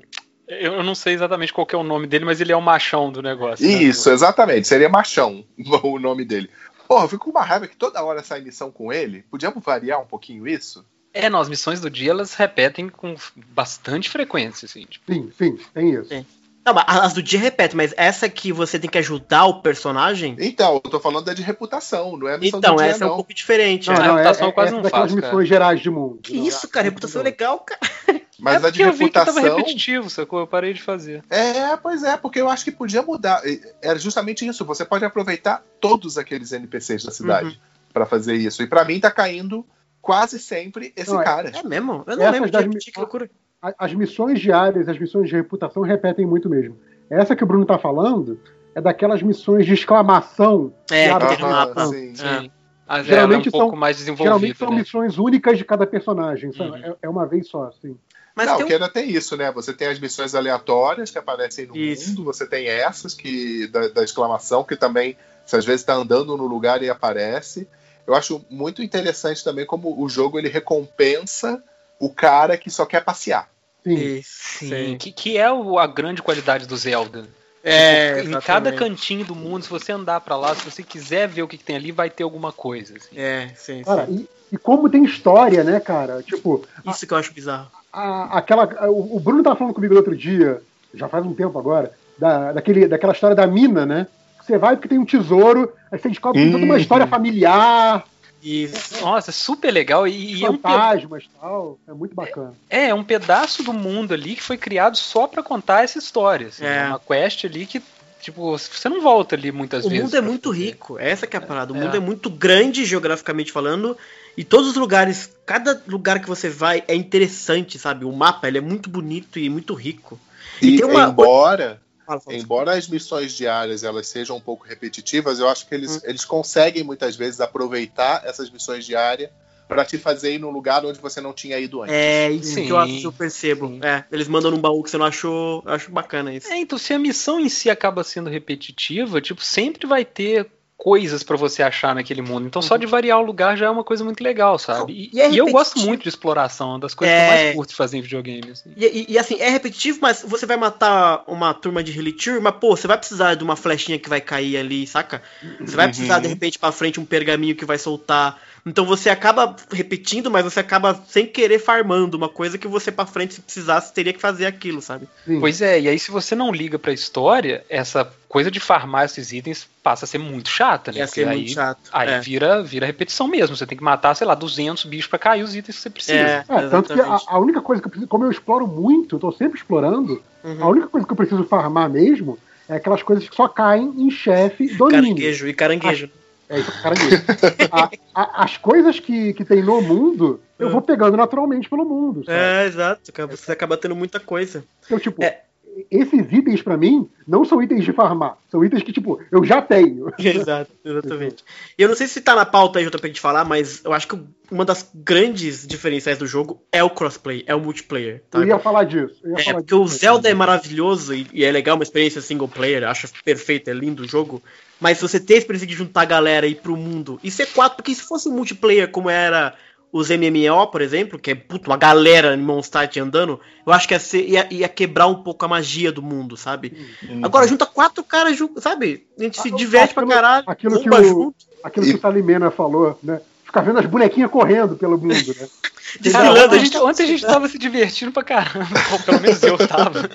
Eu 0.47 0.81
não 0.81 0.95
sei 0.95 1.13
exatamente 1.13 1.51
qual 1.51 1.67
que 1.67 1.75
é 1.75 1.77
o 1.77 1.83
nome 1.83 2.07
dele, 2.07 2.23
mas 2.23 2.39
ele 2.39 2.53
é 2.53 2.55
o 2.55 2.61
machão 2.61 3.11
do 3.11 3.21
negócio. 3.21 3.67
né? 3.67 3.83
Isso, 3.83 4.09
exatamente. 4.09 4.65
Seria 4.65 4.87
Machão 4.87 5.43
o 5.83 5.99
nome 5.99 6.23
dele. 6.23 6.49
Porra, 6.87 7.05
eu 7.05 7.09
fico 7.09 7.25
com 7.25 7.31
uma 7.31 7.43
raiva 7.43 7.67
que 7.67 7.75
toda 7.75 8.03
hora 8.03 8.23
sai 8.23 8.41
missão 8.41 8.71
com 8.71 8.93
ele. 8.93 9.23
Podíamos 9.29 9.63
variar 9.63 10.01
um 10.01 10.05
pouquinho 10.05 10.47
isso? 10.47 10.85
É, 11.13 11.29
não, 11.29 11.39
as 11.39 11.49
missões 11.49 11.81
do 11.81 11.89
dia 11.89 12.11
elas 12.11 12.33
repetem 12.35 12.89
com 12.89 13.15
bastante 13.35 14.09
frequência, 14.09 14.65
assim. 14.65 14.85
Tipo, 14.85 15.11
Sim, 15.11 15.31
sim, 15.37 15.57
tem 15.73 15.91
isso. 15.93 16.09
Sim. 16.09 16.25
Não, 16.65 16.73
mas 16.73 16.83
as 16.87 17.13
do 17.13 17.23
dia 17.23 17.39
repete, 17.39 17.77
mas 17.77 17.93
essa 17.95 18.27
que 18.27 18.51
você 18.51 18.77
tem 18.77 18.89
que 18.89 18.97
ajudar 18.97 19.45
o 19.45 19.61
personagem. 19.61 20.35
Então, 20.37 20.81
eu 20.83 20.91
tô 20.91 20.99
falando 20.99 21.23
da 21.23 21.33
de 21.33 21.41
reputação, 21.41 22.17
não 22.17 22.27
é 22.27 22.35
a 22.35 22.37
missão 22.37 22.59
Então, 22.59 22.75
do 22.75 22.81
dia, 22.81 22.91
essa 22.91 23.05
é 23.05 23.07
um 23.07 23.09
não. 23.11 23.15
pouco 23.15 23.33
diferente. 23.33 23.87
Não, 23.87 23.95
né? 23.95 24.01
a 24.01 24.07
não, 24.07 24.13
é, 24.17 24.21
reputação 24.21 24.49
é, 24.49 24.51
quase 24.51 24.67
essa 24.67 24.75
não 24.75 24.83
daquelas 24.83 25.11
faço, 25.11 25.25
missões 25.25 25.47
gerais 25.47 25.79
de 25.79 25.89
mundo. 25.89 26.19
Que 26.21 26.37
isso, 26.37 26.67
cara? 26.67 26.83
Reputação 26.83 27.21
é 27.21 27.23
legal, 27.23 27.59
cara. 27.59 28.21
Mas 28.39 28.63
é 28.63 28.67
a 28.67 28.69
de 28.69 28.77
porque 28.77 28.83
eu 28.83 28.93
vi 28.93 29.05
que 29.05 29.11
tava 29.11 29.31
reputação. 29.31 29.57
repetitivo, 29.57 30.09
sacou? 30.09 30.39
Eu 30.39 30.47
parei 30.47 30.73
de 30.73 30.81
fazer. 30.81 31.23
É, 31.29 31.75
pois 31.77 32.03
é, 32.03 32.15
porque 32.17 32.39
eu 32.39 32.49
acho 32.49 32.63
que 32.63 32.71
podia 32.71 33.01
mudar. 33.01 33.41
Era 33.81 33.97
justamente 33.97 34.45
isso. 34.47 34.63
Você 34.65 34.85
pode 34.85 35.03
aproveitar 35.05 35.63
todos 35.81 36.17
aqueles 36.17 36.51
NPCs 36.51 37.03
da 37.05 37.11
cidade 37.11 37.59
pra 37.93 38.05
fazer 38.05 38.35
isso. 38.35 38.61
E 38.61 38.67
pra 38.67 38.85
mim 38.85 38.99
tá 38.99 39.09
caindo 39.09 39.65
quase 40.01 40.39
sempre 40.39 40.93
esse 40.95 41.11
Não, 41.11 41.21
é- 41.21 41.23
cara. 41.23 41.49
É 41.53 41.63
mesmo? 41.67 42.03
Eu 42.05 42.15
não 42.17 42.23
Essas 42.25 42.51
lembro 42.51 42.79
de 42.79 42.91
que 42.91 42.99
loucura. 42.99 43.29
As 43.77 43.93
missões 43.93 44.39
diárias, 44.39 44.87
as 44.87 44.99
missões 44.99 45.27
de 45.29 45.35
reputação 45.35 45.81
repetem 45.81 46.25
muito 46.25 46.47
mesmo. 46.47 46.77
Essa 47.09 47.35
que 47.35 47.43
o 47.43 47.47
Bruno 47.47 47.65
tá 47.65 47.77
falando 47.79 48.39
é 48.75 48.79
daquelas 48.81 49.23
missões 49.23 49.65
de 49.65 49.73
exclamação. 49.73 50.71
É, 50.91 51.11
que 51.17 51.27
tem 51.27 51.39
no 51.39 51.49
mapa. 51.49 51.85
sim. 51.87 52.13
É. 52.21 52.39
Sim. 52.41 52.51
Mas 52.87 53.05
Geralmente 53.05 53.47
é 53.47 53.49
um 53.49 53.51
pouco 53.51 53.71
são- 53.71 53.79
mais 53.79 53.97
Geralmente 53.97 54.13
desenvolvida, 54.53 54.55
são 54.57 54.69
né? 54.69 54.75
missões 54.77 55.17
únicas 55.17 55.57
de 55.57 55.65
cada 55.65 55.85
personagem. 55.85 56.51
Uhum. 56.57 56.75
É, 56.77 56.95
é 57.01 57.09
uma 57.09 57.25
vez 57.25 57.47
só, 57.49 57.63
assim. 57.65 57.97
Mas 58.37 58.45
não, 58.45 58.57
tem 58.57 58.73
ainda 58.73 58.87
tem 58.87 59.09
isso, 59.09 59.35
né? 59.35 59.51
Você 59.51 59.73
tem 59.73 59.87
as 59.87 59.99
missões 59.99 60.35
aleatórias 60.35 61.09
que 61.09 61.17
aparecem 61.17 61.65
no 61.65 61.75
Isso. 61.75 62.09
mundo, 62.09 62.23
você 62.25 62.45
tem 62.45 62.67
essas 62.67 63.15
que 63.15 63.65
da, 63.67 63.87
da 63.87 64.03
exclamação, 64.03 64.63
que 64.63 64.75
também, 64.75 65.17
você 65.43 65.55
às 65.57 65.65
vezes 65.65 65.81
está 65.81 65.95
andando 65.95 66.37
no 66.37 66.45
lugar 66.45 66.83
e 66.83 66.89
aparece. 66.89 67.67
Eu 68.05 68.13
acho 68.13 68.45
muito 68.47 68.83
interessante 68.83 69.43
também 69.43 69.65
como 69.65 69.99
o 69.99 70.07
jogo 70.07 70.37
ele 70.37 70.49
recompensa 70.49 71.61
o 71.99 72.11
cara 72.11 72.55
que 72.57 72.69
só 72.69 72.85
quer 72.85 73.03
passear. 73.03 73.49
Sim. 73.83 73.95
Isso, 73.95 74.59
Sim, 74.59 74.97
que, 74.99 75.11
que 75.11 75.35
é 75.37 75.51
o- 75.51 75.79
a 75.79 75.87
grande 75.87 76.21
qualidade 76.21 76.67
do 76.67 76.77
Zelda. 76.77 77.27
É, 77.63 78.21
Tipo, 78.21 78.35
em 78.35 78.39
cada 78.39 78.71
cantinho 78.71 79.25
do 79.25 79.33
mundo, 79.35 79.63
se 79.63 79.69
você 79.69 79.91
andar 79.91 80.21
pra 80.21 80.37
lá, 80.37 80.53
se 80.55 80.63
você 80.63 80.83
quiser 80.83 81.27
ver 81.27 81.41
o 81.41 81.47
que, 81.47 81.57
que 81.57 81.63
tem 81.63 81.75
ali, 81.75 81.91
vai 81.91 82.09
ter 82.09 82.23
alguma 82.23 82.51
coisa. 82.53 82.95
assim. 82.97 83.17
É, 83.17 83.51
sim, 83.55 83.83
Cara, 83.83 84.05
sim. 84.05 84.27
e, 84.51 84.55
e 84.55 84.57
como 84.57 84.87
tem 84.89 85.03
história, 85.03 85.63
né, 85.63 85.79
cara? 85.79 86.21
Tipo, 86.21 86.65
Isso 86.85 87.05
que 87.07 87.13
eu 87.13 87.17
acho 87.17 87.33
bizarro. 87.33 87.71
A- 87.91 88.37
aquela. 88.37 88.65
O, 88.89 89.17
o 89.17 89.19
Bruno 89.19 89.43
tava 89.43 89.55
falando 89.55 89.73
comigo 89.73 89.93
no 89.93 89.99
outro 89.99 90.15
dia, 90.15 90.61
já 90.93 91.07
faz 91.07 91.25
um 91.25 91.33
tempo 91.33 91.57
agora, 91.57 91.91
da, 92.17 92.51
daquele, 92.53 92.87
daquela 92.87 93.13
história 93.13 93.35
da 93.35 93.45
mina, 93.47 93.85
né? 93.85 94.07
Você 94.43 94.57
vai 94.57 94.75
porque 94.75 94.87
tem 94.87 94.97
um 94.97 95.05
tesouro, 95.05 95.73
aí 95.91 95.99
você 95.99 96.07
descobre 96.09 96.51
toda 96.51 96.63
uma 96.63 96.75
Uhum. 96.75 96.79
história 96.79 97.05
familiar, 97.07 98.05
Isso. 98.41 99.01
Nossa, 99.03 99.31
é 99.31 99.33
super 99.33 99.71
legal 99.71 100.07
e, 100.07 100.35
e 100.39 100.45
é, 100.45 100.49
um 100.49 100.55
pe- 100.55 100.61
fantasmas 100.61 101.23
e 101.23 101.29
tal. 101.41 101.77
É 101.87 101.91
muito 101.93 102.15
bacana. 102.15 102.53
é, 102.69 102.89
é 102.89 102.93
um 102.93 103.03
pedaço 103.03 103.63
do 103.63 103.73
mundo 103.73 104.13
ali 104.13 104.35
que 104.35 104.43
foi 104.43 104.57
criado 104.57 104.95
só 104.95 105.27
pra 105.27 105.41
contar 105.43 105.83
essa 105.83 105.97
história. 105.97 106.47
assim. 106.47 106.63
É. 106.63 106.77
É 106.83 106.87
uma 106.87 106.99
quest 106.99 107.43
ali 107.45 107.65
que, 107.65 107.81
tipo, 108.21 108.57
você 108.57 108.87
não 108.87 109.01
volta 109.01 109.35
ali 109.35 109.51
muitas 109.51 109.85
O 109.85 109.89
vezes. 109.89 110.05
mundo 110.05 110.15
é 110.15 110.21
muito 110.21 110.49
fazer. 110.51 110.63
rico, 110.65 110.97
essa 110.99 111.25
que 111.27 111.35
é 111.35 111.39
a 111.39 111.41
parada. 111.41 111.73
O 111.73 111.75
É. 111.75 111.79
mundo 111.79 111.97
é 111.97 111.99
muito 111.99 112.29
grande 112.29 112.85
geograficamente 112.85 113.51
falando, 113.51 113.97
e 114.37 114.43
todos 114.43 114.69
os 114.69 114.75
lugares, 114.75 115.31
cada 115.45 115.81
lugar 115.87 116.21
que 116.21 116.27
você 116.27 116.47
vai 116.49 116.83
é 116.87 116.93
interessante, 116.95 117.77
sabe? 117.79 118.05
O 118.05 118.11
mapa 118.11 118.47
ele 118.47 118.59
é 118.59 118.61
muito 118.61 118.89
bonito 118.89 119.39
e 119.39 119.49
muito 119.49 119.73
rico. 119.73 120.19
E 120.61 120.69
E, 120.69 120.77
tem 120.77 120.85
uma- 120.85 121.07
embora, 121.09 121.81
Fala, 122.05 122.21
fala. 122.21 122.37
embora 122.37 122.71
as 122.77 122.87
missões 122.87 123.33
diárias 123.33 123.83
elas 123.83 124.07
sejam 124.07 124.37
um 124.37 124.41
pouco 124.41 124.65
repetitivas, 124.65 125.39
eu 125.39 125.49
acho 125.49 125.67
que 125.67 125.75
Hum. 125.75 125.79
eles, 125.79 126.03
eles 126.03 126.23
conseguem 126.23 126.83
muitas 126.83 127.15
vezes 127.15 127.41
aproveitar 127.41 128.21
essas 128.25 128.49
missões 128.49 128.85
diárias 128.85 129.29
para 129.67 129.83
te 129.83 129.97
fazer 129.97 130.33
ir 130.35 130.39
num 130.39 130.49
lugar 130.49 130.85
onde 130.85 130.97
você 130.97 131.19
não 131.19 131.33
tinha 131.33 131.59
ido 131.59 131.81
antes. 131.81 131.93
É 131.93 132.31
isso 132.31 132.53
Sim, 132.53 132.65
que 132.67 132.71
eu, 132.71 132.77
acho, 132.77 132.99
que 133.01 133.05
eu 133.07 133.11
percebo. 133.11 133.77
É, 133.83 134.05
eles 134.09 134.27
mandam 134.29 134.49
num 134.49 134.61
baú 134.61 134.81
que 134.81 134.89
você 134.89 134.97
não 134.97 135.05
achou. 135.05 135.61
Eu 135.65 135.73
acho 135.73 135.91
bacana 135.91 136.33
isso. 136.33 136.47
É, 136.47 136.57
então 136.57 136.77
se 136.77 136.93
a 136.93 136.99
missão 136.99 137.37
em 137.37 137.49
si 137.49 137.69
acaba 137.69 138.01
sendo 138.01 138.29
repetitiva, 138.29 139.19
tipo, 139.19 139.43
sempre 139.43 139.85
vai 139.85 140.05
ter 140.05 140.49
coisas 140.77 141.23
pra 141.23 141.35
você 141.35 141.63
achar 141.63 141.95
naquele 141.95 142.21
mundo. 142.21 142.45
Então 142.45 142.61
só 142.61 142.77
de 142.77 142.85
variar 142.85 143.19
o 143.19 143.25
lugar 143.25 143.57
já 143.57 143.65
é 143.65 143.69
uma 143.69 143.83
coisa 143.83 144.03
muito 144.03 144.23
legal, 144.23 144.59
sabe? 144.59 144.93
E, 144.93 144.95
Uhum. 145.05 145.09
E 145.13 145.21
é 145.21 145.31
e 145.31 145.37
eu 145.37 145.47
gosto 145.47 145.79
muito 145.79 146.03
de 146.03 146.09
exploração, 146.09 146.67
é 146.67 146.71
uma 146.73 146.79
das 146.79 146.93
coisas 146.93 147.15
que 147.15 147.21
eu 147.21 147.25
É. 147.25 147.27
mais 147.27 147.55
curto 147.55 147.69
de 147.69 147.75
fazer 147.75 147.97
em 147.97 148.01
videogame. 148.01 148.51
assim. 148.51 148.69
E, 148.77 149.05
e- 149.13 149.17
assim, 149.17 149.37
é 149.39 149.49
repetitivo, 149.49 149.97
mas 150.01 150.23
você 150.25 150.45
vai 150.45 150.55
matar 150.55 151.23
uma 151.27 151.51
turma 151.53 151.83
de 151.83 151.91
Relitier, 151.91 152.39
mas 152.41 152.55
pô, 152.57 152.75
você 152.77 152.87
vai 152.87 152.97
precisar 152.97 153.33
de 153.33 153.43
uma 153.43 153.55
flechinha 153.55 153.97
que 153.97 154.07
vai 154.07 154.21
cair 154.21 154.55
ali, 154.57 154.85
saca? 154.85 155.21
Você 155.59 155.75
vai 155.75 155.87
precisar, 155.87 156.17
Uhum. 156.17 156.21
de 156.21 156.27
repente, 156.27 156.59
pra 156.59 156.71
frente, 156.71 156.99
um 156.99 157.05
pergaminho 157.05 157.55
que 157.55 157.65
vai 157.65 157.77
soltar. 157.79 158.39
Então 158.67 158.85
você 158.85 159.09
acaba 159.09 159.55
repetindo, 159.71 160.29
mas 160.29 160.43
você 160.43 160.59
acaba 160.59 160.93
sem 161.07 161.25
querer 161.25 161.57
farmando 161.57 162.17
uma 162.17 162.27
coisa 162.27 162.57
que 162.57 162.67
você 162.67 162.91
pra 162.91 163.05
frente, 163.05 163.35
se 163.35 163.41
precisasse, 163.41 163.93
teria 163.93 164.11
que 164.11 164.19
fazer 164.19 164.45
aquilo, 164.45 164.81
sabe? 164.81 165.07
Sim. 165.25 165.39
Pois 165.39 165.61
é, 165.61 165.79
e 165.79 165.87
aí 165.87 165.97
se 165.97 166.11
você 166.11 166.35
não 166.35 166.51
liga 166.51 166.77
pra 166.77 166.91
história, 166.91 167.63
essa 167.69 168.11
coisa 168.27 168.51
de 168.51 168.59
farmar 168.59 169.05
esses 169.05 169.31
itens 169.31 169.69
passa 169.81 170.03
a 170.03 170.07
ser 170.07 170.17
muito 170.17 170.49
chata, 170.49 170.91
né? 170.91 171.07
Ser 171.07 171.27
aí, 171.27 171.37
muito 171.37 171.51
chato. 171.51 171.79
aí 171.93 172.09
é. 172.09 172.19
vira, 172.19 172.61
vira 172.61 172.85
repetição 172.85 173.27
mesmo. 173.27 173.55
Você 173.55 173.65
tem 173.65 173.77
que 173.77 173.83
matar, 173.83 174.13
sei 174.15 174.27
lá, 174.27 174.35
200 174.35 174.83
bichos 174.83 175.07
pra 175.07 175.17
cair 175.17 175.43
os 175.43 175.55
itens 175.55 175.77
que 175.77 175.81
você 175.83 175.89
precisa. 175.89 176.17
É, 176.17 176.45
É, 176.49 176.69
tanto 176.69 176.93
que 176.93 176.99
a, 176.99 177.19
a 177.25 177.39
única 177.39 177.61
coisa 177.61 177.81
que 177.81 177.87
eu 177.87 177.91
preciso, 177.91 178.09
como 178.09 178.25
eu 178.25 178.31
exploro 178.31 178.67
muito, 178.67 179.15
eu 179.15 179.19
tô 179.19 179.31
sempre 179.31 179.57
explorando, 179.57 180.21
Uhum. 180.43 180.63
a 180.63 180.67
única 180.69 180.87
coisa 180.87 181.05
que 181.05 181.11
eu 181.11 181.17
preciso 181.17 181.43
farmar 181.43 181.89
mesmo 181.89 182.37
é 182.69 182.75
aquelas 182.75 183.03
coisas 183.03 183.27
que 183.27 183.35
só 183.35 183.47
caem 183.47 183.93
em 183.97 184.11
chefe 184.11 184.67
domínio. 184.75 185.03
Caranguejo 185.03 185.47
e 185.47 185.53
caranguejo. 185.53 186.09
É 186.49 186.59
isso, 186.59 186.71
caranguejo. 186.81 187.23
A- 187.71 187.89
a- 188.15 188.43
as 188.43 188.57
coisas 188.57 188.99
que, 188.99 189.33
que 189.33 189.43
tem 189.43 189.61
no 189.61 189.81
mundo, 189.81 190.39
eu 190.57 190.69
É. 190.69 190.71
vou 190.71 190.81
pegando 190.81 191.17
naturalmente 191.17 191.69
pelo 191.69 191.83
mundo. 191.85 192.23
Sabe? 192.25 192.37
É, 192.37 192.65
exato. 192.65 193.11
cara, 193.11 193.27
Você 193.27 193.51
acaba 193.51 193.75
tendo 193.77 193.95
muita 193.95 194.19
coisa. 194.19 194.63
Então, 194.85 194.97
tipo, 194.99 195.21
É. 195.23 195.41
esses 195.91 196.31
itens 196.31 196.61
pra 196.61 196.77
mim 196.77 197.09
não 197.27 197.43
são 197.45 197.61
itens 197.61 197.83
de 197.83 197.91
farmar. 197.93 198.37
São 198.49 198.63
itens 198.63 198.83
que, 198.83 198.93
tipo, 198.93 199.19
eu 199.31 199.43
já 199.43 199.61
tenho. 199.61 200.11
Exato, 200.17 200.71
exatamente. 200.83 201.43
E 201.77 201.81
eu 201.81 201.89
não 201.89 201.95
sei 201.95 202.07
se 202.07 202.21
tá 202.21 202.35
na 202.35 202.45
pauta 202.45 202.79
aí, 202.79 202.85
JP, 202.89 203.09
de 203.09 203.19
falar, 203.19 203.43
mas 203.45 203.83
eu 203.83 203.93
acho 203.93 204.07
que 204.07 204.19
uma 204.49 204.63
das 204.63 204.89
grandes 204.95 205.67
diferenciais 205.67 206.17
do 206.17 206.25
jogo 206.25 206.61
é 206.71 206.81
o 206.83 206.89
crossplay, 206.89 207.43
é 207.45 207.53
o 207.53 207.59
multiplayer. 207.59 208.23
Tá? 208.29 208.39
Eu 208.39 208.47
ia 208.47 208.59
falar 208.59 208.85
disso. 208.85 209.21
Ia 209.25 209.33
É, 209.37 209.43
falar 209.43 209.57
porque 209.57 209.75
o 209.75 209.83
disso. 209.83 209.97
Zelda 209.97 210.29
é 210.29 210.33
maravilhoso 210.33 211.13
e, 211.13 211.27
e 211.33 211.43
é 211.43 211.51
legal 211.51 211.75
uma 211.75 211.83
experiência 211.83 212.21
single 212.21 212.47
player, 212.47 212.83
acho 212.85 213.07
perfeito, 213.25 213.69
é 213.69 213.73
lindo 213.73 214.03
o 214.03 214.07
jogo. 214.07 214.41
Mas 214.79 214.97
se 214.97 215.03
você 215.07 215.19
ter 215.19 215.35
a 215.35 215.37
experiência 215.37 215.67
de 215.67 215.73
juntar 215.73 216.01
a 216.03 216.05
galera 216.05 216.47
e 216.47 216.51
ir 216.51 216.55
pro 216.55 216.77
mundo, 216.77 217.19
e 217.23 217.29
ser 217.29 217.47
quatro, 217.47 217.77
porque 217.77 217.93
se 217.93 218.03
fosse 218.03 218.29
um 218.29 218.33
multiplayer 218.33 218.89
como 218.89 219.09
era 219.09 219.53
os 219.91 220.09
MMO, 220.09 220.67
por 220.71 220.81
exemplo, 220.81 221.17
que 221.17 221.31
é 221.31 221.35
puto, 221.35 221.69
uma 221.69 221.77
galera 221.77 222.33
em 222.35 222.41
Mondstadt 222.41 222.99
andando, 222.99 223.39
eu 223.65 223.71
acho 223.73 223.87
que 223.87 223.93
ia, 223.93 223.99
ser- 223.99 224.27
ia- 224.27 224.47
ia 224.51 224.69
quebrar 224.69 225.07
um 225.07 225.23
pouco 225.23 225.45
a 225.45 225.47
magia 225.47 225.91
do 225.91 226.01
mundo, 226.01 226.35
sabe? 226.35 226.73
Uhum. 227.09 227.21
Agora 227.23 227.47
junta 227.47 227.65
quatro 227.65 228.03
caras 228.03 228.37
sabe? 228.57 229.07
A 229.19 229.23
gente 229.23 229.41
se 229.41 229.49
Ah, 229.53 229.55
diverte 229.55 229.93
pra 229.93 230.03
aquilo- 230.03 230.15
caralho, 230.15 230.43
aquilo 230.47 230.81
que 230.81 230.89
o- 230.89 231.03
junto. 231.03 231.35
Aquilo 231.63 231.85
que 231.85 231.95
o 231.95 231.99
Salimena 232.01 232.51
falou, 232.51 232.97
né? 233.01 233.21
ficar 233.45 233.61
vendo 233.61 233.79
as 233.79 233.85
bonequinhas 233.85 234.29
correndo 234.29 234.75
pelo 234.75 234.97
mundo, 234.97 235.13
né? 235.39 235.47
Desfilando, 235.99 236.39
ontem, 236.41 236.55
a 236.55 236.59
gente, 236.59 236.77
ontem 236.77 237.03
a 237.03 237.07
gente 237.07 237.25
tava 237.25 237.47
se 237.47 237.57
divertindo 237.57 238.11
pra 238.11 238.23
caramba. 238.23 238.67
Ou 238.91 238.99
pelo 238.99 239.21
menos 239.21 239.41
eu 239.41 239.57
tava. 239.57 240.09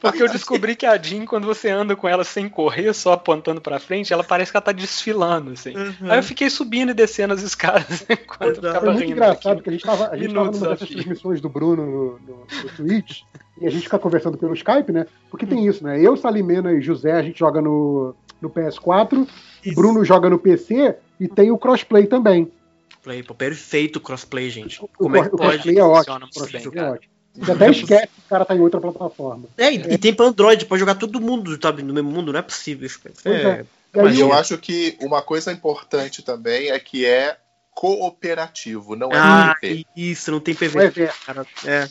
Porque 0.00 0.22
eu 0.22 0.28
descobri 0.28 0.76
que 0.76 0.86
a 0.86 0.96
Jean, 0.96 1.26
quando 1.26 1.46
você 1.46 1.68
anda 1.68 1.96
com 1.96 2.08
ela 2.08 2.22
sem 2.22 2.48
correr, 2.48 2.92
só 2.94 3.12
apontando 3.12 3.60
pra 3.60 3.80
frente, 3.80 4.12
ela 4.12 4.22
parece 4.22 4.52
que 4.52 4.56
ela 4.56 4.64
tá 4.64 4.72
desfilando, 4.72 5.52
assim. 5.52 5.76
Uhum. 5.76 6.10
Aí 6.10 6.18
eu 6.18 6.22
fiquei 6.22 6.48
subindo 6.48 6.90
e 6.90 6.94
descendo 6.94 7.34
as 7.34 7.42
escadas 7.42 8.06
enquanto 8.08 8.42
eu 8.42 8.50
Exato. 8.50 8.66
ficava 8.66 8.80
Foi 8.80 8.88
muito 8.90 9.00
rindo. 9.00 9.12
engraçado, 9.12 9.56
porque 9.56 9.70
a 9.70 9.72
gente 9.72 9.84
tava, 9.84 10.08
a 10.08 10.16
gente 10.16 10.34
tava 10.34 10.50
numa 10.50 10.68
dessas 10.68 10.88
transmissões 10.88 11.40
do 11.40 11.48
Bruno 11.48 11.84
no, 11.84 12.18
no, 12.20 12.46
no 12.46 12.68
Twitch, 12.76 13.22
e 13.60 13.66
a 13.66 13.70
gente 13.70 13.82
fica 13.82 13.98
conversando 13.98 14.38
pelo 14.38 14.54
Skype, 14.54 14.92
né? 14.92 15.06
Porque 15.30 15.44
tem 15.44 15.66
isso, 15.66 15.82
né? 15.82 16.00
Eu, 16.00 16.16
Salimena 16.16 16.72
e 16.72 16.80
José, 16.80 17.12
a 17.12 17.22
gente 17.22 17.40
joga 17.40 17.60
no, 17.60 18.14
no 18.40 18.48
PS4, 18.48 19.26
o 19.66 19.74
Bruno 19.74 20.04
joga 20.04 20.30
no 20.30 20.38
PC 20.38 20.96
e 21.18 21.26
tem 21.26 21.50
o 21.50 21.58
crossplay 21.58 22.06
também. 22.06 22.50
Play, 23.08 23.22
pô, 23.22 23.34
perfeito 23.34 23.98
crossplay, 24.00 24.50
gente. 24.50 24.84
O, 24.84 24.88
Como 24.88 25.16
é 25.16 25.22
que 25.26 25.34
o 25.34 25.38
pode? 25.38 25.52
crossplay 25.52 25.78
é 25.78 25.82
ótimo. 25.82 26.16
O 26.16 26.30
crossplay 26.30 26.62
bem, 26.62 26.72
é 26.72 26.74
cara. 26.74 26.92
ótimo. 26.92 27.12
Você 27.34 27.52
até 27.52 27.70
esquece 27.70 28.06
que 28.08 28.20
o 28.20 28.28
cara 28.28 28.44
tá 28.44 28.54
em 28.54 28.60
outra 28.60 28.80
plataforma. 28.80 29.44
É, 29.56 29.72
e, 29.72 29.94
e 29.94 29.98
tem 29.98 30.12
pra 30.12 30.26
Android, 30.26 30.66
pode 30.66 30.80
jogar 30.80 30.96
todo 30.96 31.18
mundo, 31.20 31.58
sabe? 31.62 31.82
No 31.82 31.94
mesmo 31.94 32.10
mundo, 32.10 32.32
não 32.32 32.38
é 32.38 32.42
possível 32.42 32.86
isso. 32.86 33.00
é, 33.24 33.30
é. 33.30 33.64
E 33.94 33.96
Mas 34.02 34.12
aí, 34.14 34.20
eu 34.20 34.30
acho 34.34 34.58
que 34.58 34.98
uma 35.00 35.22
coisa 35.22 35.50
importante 35.50 36.20
também 36.20 36.70
é 36.70 36.78
que 36.78 37.06
é 37.06 37.38
cooperativo, 37.74 38.94
não 38.94 39.10
é 39.10 39.16
Ah, 39.18 39.54
PVP. 39.58 39.86
isso, 39.96 40.30
não 40.30 40.40
tem 40.40 40.52
é 40.52 40.56
PVP, 40.58 41.10
cara. 41.24 41.46
É. 41.64 41.88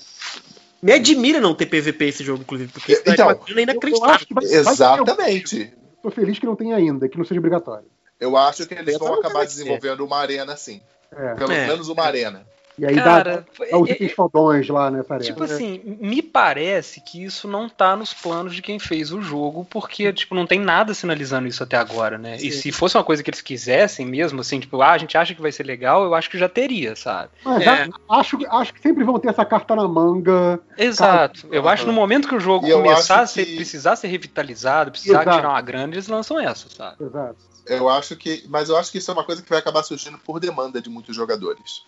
Me 0.84 0.92
admira 0.92 1.42
não 1.42 1.56
ter 1.56 1.66
PVP 1.66 2.06
esse 2.06 2.24
jogo, 2.24 2.42
inclusive, 2.44 2.72
porque 2.72 2.92
isso 2.92 3.02
Então, 3.08 3.32
é 3.32 3.62
inacreditável. 3.62 4.14
acho 4.14 4.28
que 4.28 4.34
vai, 4.36 4.46
vai 4.46 4.54
Exatamente. 4.54 5.74
Tô 6.04 6.12
feliz 6.12 6.38
que 6.38 6.46
não 6.46 6.56
tenha 6.56 6.76
ainda, 6.76 7.10
que 7.10 7.18
não 7.18 7.26
seja 7.26 7.40
obrigatório. 7.40 7.88
Eu 8.20 8.36
acho 8.36 8.66
que 8.68 8.74
eles 8.74 8.98
vão 8.98 9.14
acabar 9.16 9.34
vai 9.36 9.48
ser. 9.48 9.54
desenvolvendo 9.58 10.04
uma 10.06 10.18
arena 10.18 10.54
assim. 10.54 10.82
É. 11.16 11.34
Pelo 11.36 11.52
É. 11.52 11.68
menos 11.68 11.88
uma 11.90 12.04
arena. 12.04 12.46
E 12.80 12.86
aí 12.86 12.96
dá, 12.96 13.04
Cara, 13.04 13.46
dá 13.72 13.78
os 13.80 13.90
é- 13.90 13.94
itens 13.94 14.12
fodões 14.12 14.68
lá 14.70 14.92
nessa 14.92 15.16
arena. 15.16 15.26
Tipo 15.28 15.44
assim, 15.46 15.82
me 16.00 16.22
parece 16.22 17.02
que 17.02 17.24
isso 17.24 17.48
não 17.48 17.68
tá 17.68 17.96
nos 17.96 18.14
planos 18.14 18.54
de 18.54 18.62
quem 18.62 18.78
fez 18.78 19.12
o 19.12 19.20
jogo, 19.20 19.66
porque, 19.68 20.14
tipo, 20.14 20.36
não 20.36 20.46
tem 20.46 20.60
nada 20.60 20.94
sinalizando 20.94 21.48
isso 21.48 21.64
até 21.64 21.76
agora, 21.76 22.20
né? 22.20 22.38
E 22.38 22.52
se 22.52 22.72
fosse 22.72 22.96
uma 22.96 23.04
coisa 23.04 23.24
que 23.24 23.32
eles 23.32 23.42
quisessem 23.42 24.06
mesmo, 24.06 24.42
assim, 24.42 24.60
tipo, 24.60 24.80
ah, 24.80 24.92
a 24.92 24.98
gente 25.00 25.18
acha 25.18 25.34
que 25.34 25.42
vai 25.42 25.52
ser 25.52 25.64
legal, 25.64 26.04
eu 26.04 26.14
acho 26.14 26.30
que 26.30 26.38
já 26.38 26.48
teria, 26.48 26.96
sabe? 26.96 27.30
Mas 27.44 27.66
É. 27.66 27.90
acho, 28.12 28.38
acho 28.48 28.74
que 28.76 28.80
sempre 28.80 29.04
vão 29.04 29.18
ter 29.18 29.30
essa 29.30 29.44
carta 29.44 29.76
na 29.76 29.88
manga. 29.88 30.60
Exato. 30.78 31.48
Eu 31.52 31.68
acho 31.68 31.82
que 31.82 31.88
no 31.90 31.96
momento 31.96 32.28
que 32.28 32.36
o 32.36 32.40
jogo 32.40 32.68
E 32.68 32.72
começar 32.74 33.16
a 33.16 33.22
acho 33.22 33.34
ser, 33.34 33.46
que- 33.48 33.56
precisar 33.56 33.96
ser 33.96 34.08
revitalizado, 34.08 34.92
precisar 34.92 35.24
Exato. 35.24 35.38
tirar 35.38 35.50
uma 35.50 35.62
grana, 35.62 35.96
eles 35.96 36.08
lançam 36.08 36.40
essa, 36.40 36.70
sabe? 36.70 37.04
Exato. 37.04 37.38
Eu 37.70 37.90
acho 37.90 38.16
que. 38.16 38.44
Mas 38.48 38.70
eu 38.70 38.78
acho 38.78 38.92
que 38.92 38.98
isso 38.98 39.10
é 39.12 39.14
uma 39.14 39.24
coisa 39.24 39.42
que 39.42 39.50
vai 39.50 39.60
acabar 39.60 39.84
surgindo 39.84 40.18
por 40.18 40.40
demanda 40.40 40.82
de 40.82 40.90
muitos 40.90 41.16
jogadores. 41.16 41.84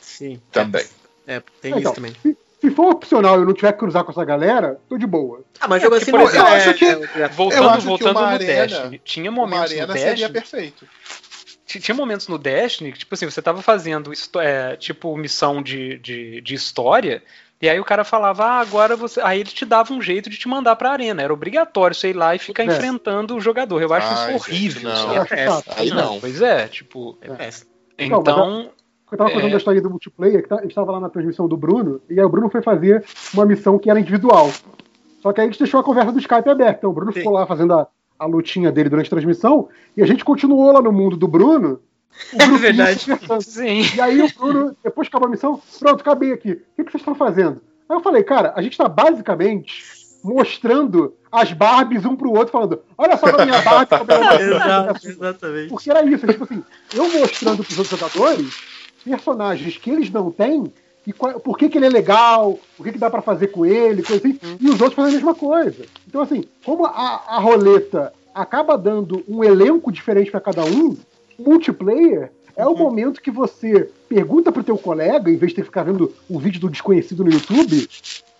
Sim. 0.00 0.40
Também. 0.50 0.84
É, 1.26 1.40
tem 1.60 1.70
Então, 1.70 1.78
isso 1.80 1.92
também. 1.94 2.14
Se, 2.22 2.36
se 2.60 2.70
for 2.70 2.90
opcional 2.90 3.36
e 3.38 3.42
eu 3.42 3.46
não 3.46 3.54
tiver 3.54 3.72
que 3.72 3.78
cruzar 3.78 4.04
com 4.04 4.12
essa 4.12 4.24
galera, 4.24 4.80
tô 4.88 4.96
de 4.98 5.06
boa. 5.06 5.42
Ah, 5.60 5.66
mas 5.68 5.82
É, 5.82 5.84
jogo 5.86 5.96
porque, 5.96 6.02
assim 6.02 6.10
por 6.10 6.20
não 6.20 6.26
exemplo, 6.28 6.46
é- 6.48 6.50
eu 6.50 6.56
acho 6.70 6.74
que- 6.74 6.84
é. 7.20 7.28
Voltando, 7.28 7.62
Eu 7.62 7.68
acho 7.70 7.80
que 7.80 7.86
voltando 7.86 8.10
uma 8.16 8.20
no 8.22 8.26
arena- 8.28 8.66
Destiny, 8.66 9.00
tinha 9.04 9.30
Uma 9.30 9.40
momentos 9.42 9.70
no 9.72 9.76
arena 9.80 9.92
seria 9.94 10.28
Destiny 10.28 10.32
perfeito. 10.32 10.88
Tinha 11.66 11.94
momentos 11.94 12.28
no 12.28 12.36
Destiny 12.36 12.92
que, 12.92 12.98
tipo 12.98 13.14
assim, 13.14 13.24
você 13.24 13.40
tava 13.40 13.62
fazendo 13.62 14.12
é, 14.40 14.76
tipo 14.76 15.16
missão 15.16 15.62
de, 15.62 15.98
de, 16.00 16.40
de 16.42 16.54
história, 16.54 17.22
e 17.62 17.68
aí 17.68 17.78
o 17.80 17.84
cara 17.84 18.02
falava, 18.04 18.44
ah, 18.44 18.58
agora 18.60 18.96
você. 18.96 19.20
Aí 19.20 19.40
ele 19.40 19.48
te 19.50 19.64
dava 19.64 19.94
um 19.94 20.02
jeito 20.02 20.28
de 20.28 20.36
te 20.36 20.48
mandar 20.48 20.74
pra 20.76 20.90
arena. 20.90 21.22
Era 21.22 21.32
obrigatório 21.32 21.94
você 21.94 22.10
ir 22.10 22.16
lá 22.16 22.34
e 22.34 22.38
ficar 22.38 22.64
É. 22.64 22.66
enfrentando 22.66 23.36
o 23.36 23.40
jogador. 23.40 23.80
Eu 23.80 23.94
acho 23.94 24.06
Ai, 24.08 24.14
isso 24.36 24.46
gente, 24.50 24.50
horrível. 24.50 24.82
não. 24.90 25.22
acho 25.22 25.34
é, 25.34 25.46
chato. 25.46 25.64
Aí 25.78 25.90
não. 25.90 26.18
Pois 26.20 26.42
é, 26.42 26.66
tipo. 26.68 27.16
É 27.20 27.30
péssimo. 27.30 27.70
Não, 27.98 28.06
Então. 28.20 28.70
Eu 29.12 29.18
tava 29.18 29.30
contando 29.30 29.50
É. 29.50 29.54
a 29.54 29.56
história 29.58 29.80
do 29.82 29.90
multiplayer, 29.90 30.42
que 30.42 30.48
tá- 30.48 30.56
a 30.58 30.62
gente 30.62 30.74
tava 30.74 30.90
lá 30.90 30.98
na 30.98 31.10
transmissão 31.10 31.46
do 31.46 31.54
Bruno, 31.56 32.00
e 32.08 32.18
aí 32.18 32.24
o 32.24 32.28
Bruno 32.30 32.48
foi 32.50 32.62
fazer 32.62 33.04
uma 33.34 33.44
missão 33.44 33.78
que 33.78 33.90
era 33.90 34.00
individual. 34.00 34.50
Só 35.20 35.32
que 35.32 35.40
aí 35.40 35.46
a 35.46 35.50
gente 35.50 35.58
deixou 35.58 35.78
a 35.78 35.84
conversa 35.84 36.10
do 36.12 36.18
Skype 36.18 36.48
aberta. 36.48 36.78
Então 36.78 36.90
o 36.90 36.92
Bruno 36.94 37.12
Sim. 37.12 37.18
ficou 37.20 37.32
lá 37.34 37.46
fazendo 37.46 37.74
a, 37.74 37.86
a 38.18 38.24
lutinha 38.26 38.72
dele 38.72 38.88
durante 38.88 39.06
a 39.08 39.10
transmissão, 39.10 39.68
e 39.96 40.02
a 40.02 40.06
gente 40.06 40.24
continuou 40.24 40.72
lá 40.72 40.80
no 40.80 40.90
mundo 40.90 41.16
do 41.16 41.28
Bruno. 41.28 41.78
É 42.38 42.46
verdade. 42.58 43.06
Sim. 43.44 43.82
E 43.94 44.00
aí 44.00 44.22
o 44.22 44.28
Bruno, 44.34 44.76
depois 44.82 45.08
que 45.08 45.12
acabou 45.14 45.28
a 45.28 45.30
missão, 45.30 45.60
pronto, 45.78 46.00
acabei 46.00 46.32
aqui. 46.32 46.52
O 46.52 46.56
que, 46.76 46.84
que 46.84 46.90
vocês 46.92 47.00
estão 47.00 47.14
fazendo? 47.14 47.60
Aí 47.88 47.96
eu 47.96 48.00
falei, 48.00 48.22
cara, 48.22 48.52
a 48.56 48.62
gente 48.62 48.76
tá 48.78 48.88
basicamente 48.88 49.82
mostrando 50.24 51.14
as 51.30 51.52
Barbies 51.52 52.04
um 52.04 52.14
pro 52.14 52.30
outro, 52.32 52.52
falando, 52.52 52.80
olha 52.96 53.16
só 53.16 53.26
a 53.26 53.44
minha 53.44 53.60
Barbie. 53.62 53.88
como 53.98 54.12
ela 54.12 54.40
é 54.40 54.42
Exato, 54.42 55.08
exatamente. 55.08 55.68
porque 55.68 55.90
era 55.90 56.04
isso, 56.04 56.26
tipo 56.26 56.44
assim, 56.44 56.62
eu 56.94 57.10
mostrando 57.18 57.64
pros 57.64 57.78
outros 57.78 57.98
jogadores 57.98 58.54
personagens 59.04 59.76
que 59.78 59.90
eles 59.90 60.10
não 60.10 60.30
têm 60.30 60.72
e 61.06 61.12
qual- 61.12 61.40
por 61.40 61.58
que, 61.58 61.68
que 61.68 61.76
ele 61.76 61.86
é 61.86 61.90
legal, 61.90 62.58
o 62.78 62.84
que, 62.84 62.92
que 62.92 62.98
dá 62.98 63.10
pra 63.10 63.20
fazer 63.20 63.48
com 63.48 63.66
ele, 63.66 64.02
coisa 64.02 64.24
assim, 64.24 64.38
e 64.60 64.66
os 64.68 64.80
outros 64.80 64.94
fazem 64.94 65.12
a 65.12 65.16
mesma 65.16 65.34
coisa. 65.34 65.84
Então, 66.06 66.20
assim, 66.20 66.44
como 66.64 66.86
a, 66.86 67.22
a 67.26 67.38
roleta 67.40 68.12
acaba 68.32 68.78
dando 68.78 69.24
um 69.28 69.42
elenco 69.42 69.90
diferente 69.90 70.30
pra 70.30 70.40
cada 70.40 70.64
um, 70.64 70.96
multiplayer 71.42 72.30
é 72.56 72.66
o 72.66 72.76
momento 72.76 73.20
que 73.20 73.30
você 73.30 73.90
pergunta 74.08 74.52
pro 74.52 74.62
teu 74.62 74.76
colega, 74.76 75.30
em 75.30 75.36
vez 75.36 75.50
de 75.50 75.56
ter 75.56 75.62
que 75.62 75.68
ficar 75.68 75.84
vendo 75.84 76.14
um 76.28 76.38
vídeo 76.38 76.60
do 76.60 76.68
desconhecido 76.68 77.24
no 77.24 77.30
YouTube, 77.30 77.88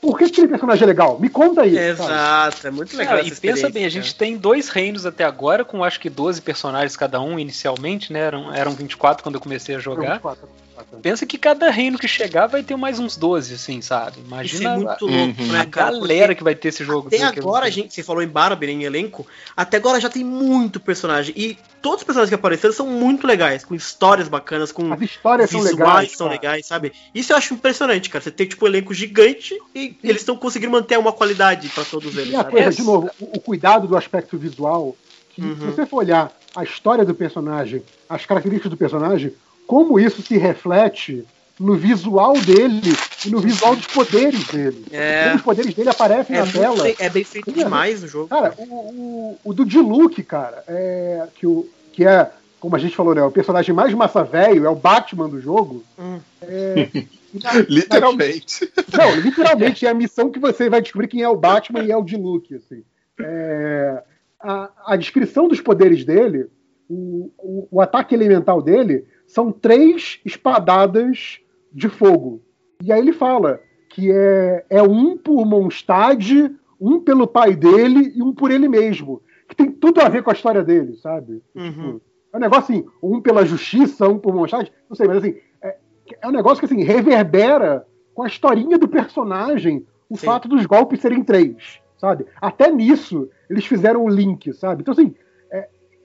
por 0.01 0.19
que, 0.19 0.25
que 0.25 0.33
aquele 0.33 0.49
personagem 0.49 0.83
é 0.83 0.87
legal? 0.87 1.19
Me 1.19 1.29
conta 1.29 1.63
aí. 1.63 1.75
sabe? 1.75 1.89
Exato, 1.91 2.67
é 2.67 2.71
muito 2.71 2.97
legal. 2.97 3.17
Cara, 3.17 3.27
essa 3.27 3.39
e 3.39 3.41
pensa 3.41 3.71
bem, 3.71 3.85
a 3.85 3.89
gente 3.89 4.15
tem 4.15 4.37
dois 4.37 4.69
reinos 4.69 5.07
até 5.07 5.25
agora, 5.25 5.65
com 5.65 5.85
acho 5.85 6.01
que 6.01 6.11
12 6.11 6.43
personagens 6.43 6.97
cada 6.97 7.21
um 7.21 7.39
inicialmente, 7.39 8.13
né? 8.13 8.21
Eram, 8.21 8.53
eram 8.53 8.73
24 8.73 9.23
quando 9.23 9.37
eu 9.37 9.41
comecei 9.41 9.77
a 9.77 9.79
jogar. 9.79 10.19
Quatro, 10.21 10.47
quatro. 10.47 10.62
Pensa 11.03 11.27
que 11.27 11.37
cada 11.37 11.71
reino 11.71 11.99
que 11.99 12.07
chegar 12.07 12.47
vai 12.47 12.63
ter 12.63 12.77
mais 12.77 12.99
uns 12.99 13.17
12, 13.17 13.55
assim, 13.55 13.81
sabe? 13.83 14.21
Isso 14.21 14.27
Imagina 14.27 14.69
é 14.71 14.73
a, 14.73 14.77
muito 14.77 15.07
Uhum. 15.07 15.13
louco, 15.13 15.43
a 15.43 15.53
né, 15.53 15.67
cara? 15.67 15.91
galera 15.93 16.27
Porque 16.29 16.37
que 16.37 16.45
vai 16.45 16.55
ter 16.55 16.69
esse 16.69 16.85
jogo. 16.85 17.09
Até 17.09 17.23
a 17.23 17.29
agora, 17.29 17.67
a 17.67 17.71
gente, 17.71 17.93
você 17.95 18.03
falou 18.03 18.23
em 18.23 18.29
Barbie, 18.29 18.71
em 18.71 18.85
elenco, 18.85 19.27
até 19.57 19.77
agora 19.79 20.01
já 20.01 20.09
tem 20.09 20.25
muito 20.25 20.79
personagem. 20.81 21.35
E 21.37 21.59
todos 21.83 21.99
os 22.01 22.05
personagens 22.05 22.31
que 22.31 22.35
apareceram 22.35 22.73
são 22.73 22.87
muito 22.87 23.27
legais, 23.27 23.65
com 23.65 23.75
histórias 23.75 24.29
bacanas, 24.29 24.71
com 24.71 24.93
As 24.93 25.01
histórias 25.01 25.51
são 25.51 25.61
visuais 25.61 25.79
legais. 25.81 26.17
são 26.17 26.29
legais, 26.29 26.67
sabe? 26.67 26.93
Isso 27.15 27.33
eu 27.33 27.37
acho 27.37 27.55
impressionante, 27.55 28.09
cara. 28.09 28.23
Você 28.23 28.31
tem, 28.31 28.47
tipo, 28.47 28.65
um 28.65 28.69
elenco 28.69 28.95
gigante 28.95 29.55
e 29.75 29.97
eles 30.03 30.23
estão 30.23 30.37
conseguindo 30.37 30.73
manter 30.73 30.99
uma 30.99 31.13
qualidade 31.13 31.69
pra 31.71 31.85
todos 31.85 32.17
eles, 32.17 32.33
E 32.33 32.37
a 32.37 32.39
sabe? 32.45 32.53
coisa, 32.53 32.69
É, 32.69 32.73
de 32.73 32.83
novo, 32.83 33.11
o, 33.19 33.37
o 33.37 33.41
cuidado 33.41 33.89
do 33.89 33.97
aspecto 33.97 34.39
visual, 34.39 34.97
que 35.31 35.43
Uhum. 35.43 35.57
se 35.57 35.67
você 35.67 35.87
for 35.87 35.99
olhar 35.99 36.33
a 36.55 36.63
história 36.63 37.05
do 37.05 37.15
personagem, 37.15 37.83
as 38.09 38.25
características 38.27 38.71
do 38.71 38.77
personagem, 38.77 39.35
como 39.67 39.99
isso 39.99 40.23
se 40.23 40.37
reflete 40.39 41.25
no 41.61 41.77
visual 41.77 42.33
dele 42.41 42.81
e 43.25 43.31
no 43.31 43.39
visual 43.41 43.77
dos 43.77 43.87
poderes 43.87 44.47
dele. 44.49 44.85
É. 44.91 45.25
Como 45.25 45.37
os 45.37 45.43
poderes 45.43 45.75
dele 45.75 45.91
aparecem 45.91 46.37
É, 46.37 46.45
na 46.45 46.51
tela. 46.51 46.83
bem, 46.83 46.97
é 46.99 47.09
bem 47.09 47.25
feito 47.25 47.51
Sim, 47.51 47.57
demais 47.57 48.03
o 48.03 48.09
jogo. 48.09 48.29
Cara, 48.29 48.55
o, 48.59 48.63
o, 48.65 49.39
o 49.45 49.53
do 49.55 49.65
Diluc, 49.65 50.23
cara, 50.25 50.65
é, 50.67 51.27
que, 51.35 51.47
o, 51.47 51.69
que 51.93 52.05
é, 52.05 52.31
como 52.59 52.75
a 52.75 52.79
gente 52.79 52.97
falou, 52.97 53.15
né, 53.15 53.23
o 53.23 53.31
personagem 53.31 53.75
mais 53.75 53.95
massa 53.95 54.25
velho, 54.25 54.67
é 54.67 54.71
o 54.71 54.75
Batman 54.75 55.29
do 55.29 55.41
jogo. 55.41 55.85
Hum. 55.99 56.19
É, 56.43 56.89
na- 57.43 57.53
Literalmente. 57.69 58.73
Não, 58.93 59.15
literalmente 59.21 59.87
é 59.87 59.91
a 59.91 59.95
missão 59.95 60.31
que 60.31 60.39
você 60.41 60.69
vai 60.69 60.81
descobrir 60.83 61.07
quem 61.09 61.23
é 61.23 61.29
o 61.29 61.37
Batman 61.37 61.85
e 61.85 61.93
é 61.93 61.97
o 61.97 62.03
Diluc. 62.03 62.55
Assim. 62.57 62.83
É, 63.21 64.03
a, 64.41 64.71
a 64.87 64.97
descrição 64.97 65.47
dos 65.47 65.61
poderes 65.61 66.05
dele, 66.05 66.47
o, 66.89 67.31
o, 67.39 67.69
o 67.71 67.81
ataque 67.81 68.15
elemental 68.15 68.61
dele, 68.61 69.05
são 69.33 69.51
três 69.51 70.21
espadadas 70.27 71.41
de 71.73 71.89
fogo. 71.89 72.43
E 72.83 72.93
aí 72.93 73.01
ele 73.01 73.15
fala 73.15 73.61
que 73.89 74.13
é, 74.13 74.67
é 74.69 74.83
um 74.83 75.17
por 75.17 75.47
Mondstadt, 75.47 76.55
um 76.79 77.01
pelo 77.01 77.27
pai 77.27 77.57
dele 77.57 78.13
e 78.15 78.23
um 78.23 78.35
por 78.35 78.51
ele 78.51 78.69
mesmo. 78.69 79.23
Que 79.49 79.57
tem 79.57 79.73
tudo 79.73 80.03
a 80.03 80.09
ver 80.11 80.23
com 80.23 80.29
a 80.29 80.35
história 80.35 80.63
dele, 80.63 80.97
sabe? 80.97 81.43
Uhum. 81.55 81.71
Tipo, 81.71 82.03
é 82.31 82.37
um 82.37 82.41
negócio 82.41 82.75
assim, 82.75 82.87
um 83.03 83.23
pela 83.23 83.47
justiça, 83.47 84.07
um 84.07 84.19
por 84.19 84.35
Mondstadt, 84.35 84.71
não 84.87 84.95
sei, 84.95 85.07
mas 85.07 85.17
assim, 85.17 85.35
é, 85.63 85.79
é 86.21 86.29
um 86.29 86.33
negócio 86.33 86.59
que 86.59 86.67
assim, 86.67 86.83
reverbera 86.85 87.87
com 88.15 88.25
a 88.25 88.27
historinha 88.27 88.79
do 88.79 88.87
personagem 88.87 89.87
o 90.11 90.17
Sim. 90.19 90.27
fato 90.27 90.47
dos 90.47 90.67
golpes 90.67 91.01
serem 91.01 91.25
três, 91.25 91.81
sabe? 91.97 92.27
Até 92.39 92.71
nisso 92.71 93.31
eles 93.49 93.65
fizeram 93.65 94.05
o 94.05 94.11
link, 94.11 94.53
sabe? 94.53 94.83
Então, 94.83 94.93
assim, 94.93 95.15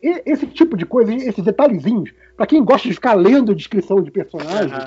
esse 0.02 0.46
tipo 0.48 0.78
de 0.78 0.86
coisa, 0.86 1.14
esses 1.14 1.44
detalhezinhos, 1.44 2.12
pra 2.36 2.46
quem 2.46 2.64
gosta 2.64 2.88
de 2.88 2.94
ficar 2.94 3.14
lendo 3.16 3.56
descrição 3.56 4.02
de 4.02 4.12
personagem, 4.12 4.74
Aham. 4.76 4.86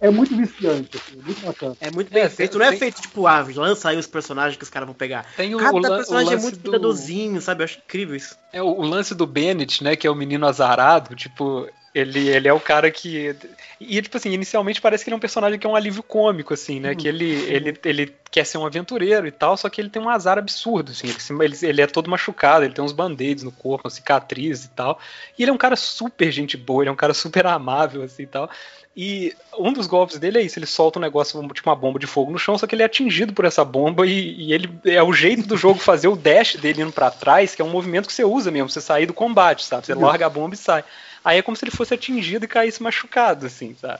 é, 0.00 0.06
é 0.08 0.10
muito 0.10 0.34
viciante, 0.36 0.90
assim, 0.96 1.18
é 1.20 1.22
muito 1.24 1.46
bacana. 1.46 1.76
É 1.80 1.90
muito 1.90 2.10
bem 2.12 2.22
É, 2.22 2.28
feito. 2.28 2.52
tem- 2.52 2.58
Não 2.60 2.66
é 2.66 2.70
tem- 2.70 2.78
feito 2.78 3.00
tipo, 3.02 3.26
ah, 3.26 3.46
lança 3.54 3.90
aí 3.90 3.96
os 3.98 4.06
personagens 4.06 4.56
que 4.56 4.64
os 4.64 4.70
caras 4.70 4.86
vão 4.86 4.94
pegar. 4.94 5.26
Tem 5.36 5.54
o, 5.54 5.58
Cada 5.58 5.74
o 5.76 5.78
lan- 5.78 5.88
o 5.88 5.96
personagem 5.96 6.32
é 6.32 6.36
muito 6.36 6.56
do- 6.58 6.70
cuidadosinho, 6.70 7.40
sabe? 7.40 7.62
Eu 7.62 7.64
acho 7.66 7.78
incrível 7.78 8.16
isso. 8.16 8.36
É 8.52 8.62
o, 8.62 8.66
o 8.66 8.82
lance 8.82 9.14
do 9.14 9.26
Bennett, 9.26 9.84
né? 9.84 9.94
Que 9.94 10.06
é 10.06 10.10
o 10.10 10.14
menino 10.14 10.46
azarado, 10.46 11.14
tipo. 11.14 11.68
Ele, 11.96 12.28
ele 12.28 12.46
é 12.46 12.52
o 12.52 12.60
cara 12.60 12.90
que. 12.90 13.34
E, 13.80 14.02
tipo 14.02 14.18
assim, 14.18 14.30
inicialmente 14.30 14.82
parece 14.82 15.02
que 15.02 15.08
ele 15.08 15.14
é 15.14 15.16
um 15.16 15.20
personagem 15.20 15.58
que 15.58 15.66
é 15.66 15.70
um 15.70 15.74
alívio 15.74 16.02
cômico, 16.02 16.52
assim, 16.52 16.78
né? 16.78 16.94
Que 16.94 17.08
ele, 17.08 17.32
ele, 17.50 17.78
ele 17.82 18.14
quer 18.30 18.44
ser 18.44 18.58
um 18.58 18.66
aventureiro 18.66 19.26
e 19.26 19.30
tal, 19.30 19.56
só 19.56 19.70
que 19.70 19.80
ele 19.80 19.88
tem 19.88 20.02
um 20.02 20.10
azar 20.10 20.36
absurdo, 20.36 20.92
assim. 20.92 21.08
Ele, 21.42 21.56
ele, 21.62 21.80
é 21.80 21.86
todo 21.86 22.10
machucado, 22.10 22.66
ele 22.66 22.74
tem 22.74 22.84
uns 22.84 22.92
band-aids 22.92 23.42
no 23.42 23.50
corpo, 23.50 23.88
uma 23.88 23.90
cicatriz 23.90 24.66
e 24.66 24.68
tal. 24.68 24.98
E 25.38 25.42
ele 25.42 25.50
é 25.50 25.54
um 25.54 25.56
cara 25.56 25.74
super 25.74 26.30
gente 26.30 26.54
boa, 26.54 26.82
ele 26.82 26.90
é 26.90 26.92
um 26.92 26.96
cara 26.96 27.14
super 27.14 27.46
amável, 27.46 28.02
assim 28.02 28.24
e 28.24 28.26
tal. 28.26 28.50
E 28.94 29.34
um 29.58 29.72
dos 29.72 29.86
golpes 29.86 30.18
dele 30.18 30.38
é 30.38 30.42
isso, 30.42 30.58
ele 30.58 30.66
solta 30.66 30.98
um 30.98 31.02
negócio, 31.02 31.40
tipo 31.54 31.68
uma 31.68 31.76
bomba 31.76 31.98
de 31.98 32.06
fogo 32.06 32.30
no 32.30 32.38
chão, 32.38 32.58
só 32.58 32.66
que 32.66 32.74
ele 32.74 32.82
é 32.82 32.86
atingido 32.86 33.32
por 33.32 33.46
essa 33.46 33.64
bomba 33.64 34.06
e, 34.06 34.34
e 34.34 34.52
ele 34.52 34.70
é 34.84 35.02
o 35.02 35.14
jeito 35.14 35.46
do 35.46 35.56
jogo 35.56 35.78
fazer 35.78 36.08
o 36.08 36.16
dash 36.16 36.56
dele 36.56 36.82
indo 36.82 36.92
pra 36.92 37.10
trás, 37.10 37.54
que 37.54 37.62
é 37.62 37.64
um 37.64 37.70
movimento 37.70 38.06
que 38.06 38.12
você 38.12 38.24
usa 38.24 38.50
mesmo, 38.50 38.68
você 38.68 38.80
sair 38.80 39.06
do 39.06 39.14
combate, 39.14 39.64
sabe? 39.64 39.86
Você 39.86 39.94
larga 39.94 40.26
a 40.26 40.30
bomba 40.30 40.54
e 40.54 40.58
sai. 40.58 40.84
Aí 41.26 41.38
é 41.38 41.42
como 41.42 41.56
se 41.56 41.64
ele 41.64 41.72
fosse 41.72 41.92
atingido 41.92 42.44
e 42.44 42.48
caísse 42.48 42.80
machucado, 42.80 43.46
assim, 43.46 43.74
sabe? 43.74 43.98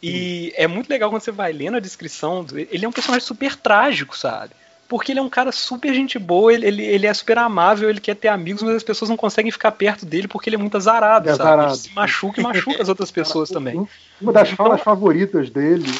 E 0.00 0.52
é 0.56 0.66
muito 0.68 0.88
legal 0.88 1.10
quando 1.10 1.22
você 1.22 1.32
vai 1.32 1.52
lendo 1.52 1.76
a 1.76 1.80
descrição. 1.80 2.44
do- 2.44 2.56
Ele 2.56 2.84
é 2.84 2.88
um 2.88 2.92
personagem 2.92 3.26
super 3.26 3.56
trágico, 3.56 4.16
sabe? 4.16 4.52
Porque 4.88 5.10
ele 5.10 5.18
é 5.18 5.22
um 5.22 5.28
cara 5.28 5.50
super 5.50 5.92
gente 5.92 6.16
boa, 6.20 6.52
ele, 6.54 6.64
ele, 6.68 6.84
ele 6.84 7.06
é 7.08 7.12
super 7.12 7.36
amável, 7.38 7.90
ele 7.90 8.00
quer 8.00 8.14
ter 8.14 8.28
amigos, 8.28 8.62
mas 8.62 8.76
as 8.76 8.84
pessoas 8.84 9.08
não 9.08 9.16
conseguem 9.16 9.50
ficar 9.50 9.72
perto 9.72 10.06
dele 10.06 10.28
porque 10.28 10.48
ele 10.48 10.54
é 10.54 10.58
muito 10.58 10.76
azarado, 10.76 11.26
Ele 11.26 11.32
é 11.32 11.36
sabe? 11.36 11.48
Ele 11.50 11.58
azarado. 11.62 11.76
se 11.78 11.92
machuca 11.92 12.40
e 12.40 12.44
machuca 12.44 12.80
as 12.80 12.88
outras 12.88 13.10
pessoas 13.12 13.48
também. 13.50 13.80
Um- 13.80 13.88
Uma 14.20 14.32
das 14.32 14.50
falas 14.50 14.80
favoritas 14.80 15.50
dele, 15.50 15.92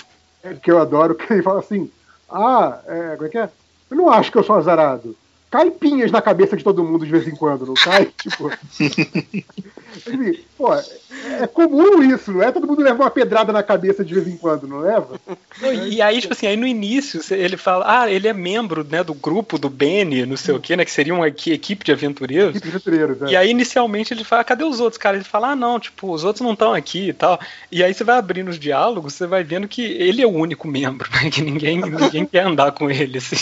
é, 0.44 0.54
que 0.54 0.70
eu 0.70 0.78
adoro, 0.80 1.16
que 1.18 1.32
ele 1.32 1.42
fala 1.42 1.58
assim: 1.58 1.90
Ah, 2.30 2.78
é, 2.86 3.16
como 3.16 3.26
é 3.26 3.30
que 3.30 3.38
é? 3.38 3.50
Eu 3.90 3.96
não 3.96 4.08
acho 4.08 4.30
que 4.30 4.38
eu 4.38 4.44
sou 4.44 4.54
azarado. 4.56 5.16
Cai 5.50 5.70
pinhas 5.70 6.10
na 6.10 6.20
cabeça 6.20 6.56
de 6.56 6.64
todo 6.64 6.82
mundo 6.84 7.04
de 7.06 7.10
vez 7.12 7.26
em 7.28 7.34
quando, 7.36 7.64
não 7.66 7.74
cai? 7.74 8.06
tipo. 8.20 8.48
Assim, 8.48 10.40
pô, 10.58 10.74
é 10.74 11.46
comum 11.46 12.02
isso, 12.02 12.32
não 12.32 12.42
é? 12.42 12.52
Todo 12.52 12.66
mundo 12.66 12.82
leva 12.82 13.02
uma 13.02 13.10
pedrada 13.10 13.52
na 13.52 13.62
cabeça 13.62 14.04
de 14.04 14.12
vez 14.12 14.26
em 14.28 14.36
quando, 14.36 14.66
não 14.66 14.80
leva? 14.80 15.18
Não, 15.60 15.72
E 15.72 16.02
aí, 16.02 16.20
tipo 16.20 16.32
assim, 16.34 16.46
aí 16.46 16.56
no 16.56 16.66
início 16.66 17.20
ele 17.34 17.56
fala, 17.56 18.02
ah, 18.02 18.10
ele 18.10 18.28
é 18.28 18.32
membro 18.32 18.84
né, 18.84 19.02
do 19.02 19.14
grupo 19.14 19.58
do 19.58 19.70
Benny, 19.70 20.26
não 20.26 20.36
sei 20.36 20.54
o 20.54 20.60
que, 20.60 20.76
né? 20.76 20.84
Que 20.84 20.90
seria 20.90 21.14
uma 21.14 21.28
equi- 21.28 21.52
equipe 21.52 21.84
de 21.84 21.92
aventureiros. 21.92 22.50
Equipe 22.50 22.68
de 22.68 22.76
aventureiros, 22.76 23.22
é. 23.22 23.26
E 23.26 23.36
aí, 23.36 23.50
inicialmente, 23.50 24.12
ele 24.12 24.24
fala, 24.24 24.44
cadê 24.44 24.64
os 24.64 24.80
outros, 24.80 24.98
cara? 24.98 25.16
Ele 25.16 25.24
fala, 25.24 25.50
ah, 25.52 25.56
não, 25.56 25.78
tipo, 25.80 26.12
os 26.12 26.24
outros 26.24 26.44
não 26.44 26.52
estão 26.52 26.74
aqui 26.74 27.08
e 27.08 27.12
tal. 27.12 27.40
E 27.70 27.82
aí 27.82 27.94
você 27.94 28.04
vai 28.04 28.18
abrindo 28.18 28.48
os 28.48 28.58
diálogos, 28.58 29.14
você 29.14 29.26
vai 29.26 29.42
vendo 29.44 29.68
que 29.68 29.82
ele 29.82 30.20
é 30.22 30.26
o 30.26 30.30
único 30.34 30.68
membro, 30.68 31.08
né? 31.22 31.30
Que 31.30 31.40
ninguém, 31.40 31.80
ninguém 31.80 32.26
quer 32.26 32.44
andar 32.44 32.72
com 32.72 32.90
ele, 32.90 33.18
assim. 33.18 33.36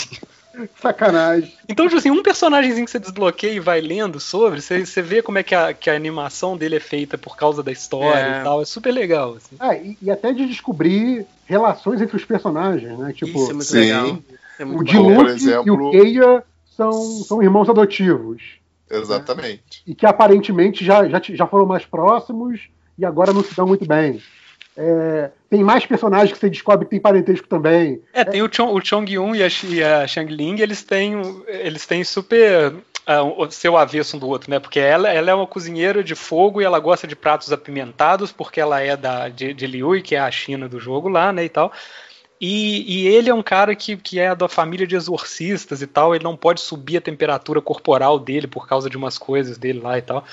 Sacanagem. 0.81 1.53
Então, 1.67 1.85
tipo 1.85 1.97
assim, 1.97 2.11
um 2.11 2.23
personagemzinho 2.23 2.85
que 2.85 2.91
você 2.91 2.99
desbloqueia 2.99 3.51
e 3.53 3.59
vai 3.59 3.81
lendo 3.81 4.19
sobre, 4.19 4.61
você, 4.61 4.85
você 4.85 5.01
vê 5.01 5.21
como 5.21 5.37
é 5.37 5.43
que 5.43 5.53
a, 5.55 5.73
que 5.73 5.89
a 5.89 5.95
animação 5.95 6.55
dele 6.57 6.75
é 6.75 6.79
feita 6.79 7.17
por 7.17 7.35
causa 7.35 7.61
da 7.63 7.71
história 7.71 8.19
É. 8.19 8.41
e 8.41 8.43
tal. 8.43 8.61
É 8.61 8.65
super 8.65 8.91
legal, 8.91 9.35
assim. 9.35 9.55
Ah, 9.59 9.75
e, 9.75 9.97
e 10.01 10.09
até 10.11 10.31
de 10.31 10.45
descobrir 10.45 11.25
relações 11.45 12.01
entre 12.01 12.15
os 12.15 12.25
personagens, 12.25 12.97
né? 12.97 13.13
Tipo, 13.13 13.37
Isso 13.39 13.51
é 13.51 13.53
muito 13.53 13.65
sim. 13.67 13.79
legal. 13.79 14.17
É 14.57 14.63
o 14.63 14.67
muito 14.67 14.91
por 14.93 15.01
Luke 15.01 15.43
e 15.65 15.69
o 15.71 15.91
Keia 15.91 16.43
são, 16.75 16.91
são 17.23 17.43
irmãos 17.43 17.69
adotivos. 17.69 18.41
Exatamente. 18.89 19.81
e 19.85 19.95
que 19.95 20.05
aparentemente 20.05 20.85
já, 20.85 21.07
já, 21.09 21.19
já 21.19 21.47
foram 21.47 21.65
mais 21.65 21.83
próximos 21.85 22.61
e 22.97 23.03
agora 23.03 23.33
não 23.33 23.43
se 23.43 23.55
dão 23.55 23.65
muito 23.67 23.85
bem. 23.85 24.21
É, 24.77 25.29
tem 25.49 25.63
mais 25.63 25.85
personagens 25.85 26.31
que 26.31 26.37
você 26.37 26.49
descobre 26.49 26.85
que 26.85 26.91
tem 26.91 26.99
parentesco 26.99 27.47
também. 27.47 28.01
É, 28.13 28.25
tem 28.25 28.41
o, 28.41 28.49
Chong, 28.51 28.73
o 28.73 28.85
Chong 28.85 29.11
Yun 29.11 29.35
e 29.35 29.43
a, 29.43 29.47
e 29.69 29.83
a 29.83 30.07
Shang 30.07 30.33
Ling, 30.33 30.61
eles 30.61 30.83
têm, 30.83 31.21
eles 31.47 31.85
têm 31.85 32.03
super 32.03 32.73
o 33.37 33.49
seu 33.51 33.77
avesso 33.77 34.17
um 34.17 34.19
do 34.19 34.27
outro, 34.27 34.49
né? 34.49 34.59
Porque 34.59 34.79
ela, 34.79 35.11
ela 35.11 35.29
é 35.29 35.33
uma 35.33 35.45
cozinheira 35.45 36.03
de 36.03 36.15
fogo 36.15 36.59
e 36.59 36.65
ela 36.65 36.79
gosta 36.79 37.05
de 37.05 37.15
pratos 37.15 37.51
apimentados, 37.51 38.31
porque 38.31 38.59
ela 38.59 38.81
é 38.81 38.97
da, 38.97 39.29
de, 39.29 39.53
de 39.53 39.67
Liu, 39.67 40.01
que 40.01 40.15
é 40.15 40.19
a 40.19 40.31
China 40.31 40.67
do 40.67 40.79
jogo 40.79 41.07
lá, 41.07 41.31
né, 41.31 41.45
e 41.45 41.49
tal. 41.49 41.71
E, 42.39 43.03
e 43.03 43.07
ele 43.07 43.29
é 43.29 43.33
um 43.33 43.41
cara 43.41 43.73
que, 43.75 43.95
que 43.95 44.19
é 44.19 44.35
da 44.35 44.49
família 44.49 44.85
de 44.85 44.95
exorcistas 44.95 45.81
e 45.81 45.87
tal, 45.87 46.13
ele 46.13 46.23
não 46.23 46.35
pode 46.35 46.59
subir 46.59 46.97
a 46.97 47.01
temperatura 47.01 47.61
corporal 47.61 48.19
dele 48.19 48.45
por 48.45 48.67
causa 48.67 48.89
de 48.89 48.97
umas 48.97 49.17
coisas 49.17 49.57
dele 49.57 49.79
lá 49.79 49.97
e 49.97 50.01
tal. 50.01 50.23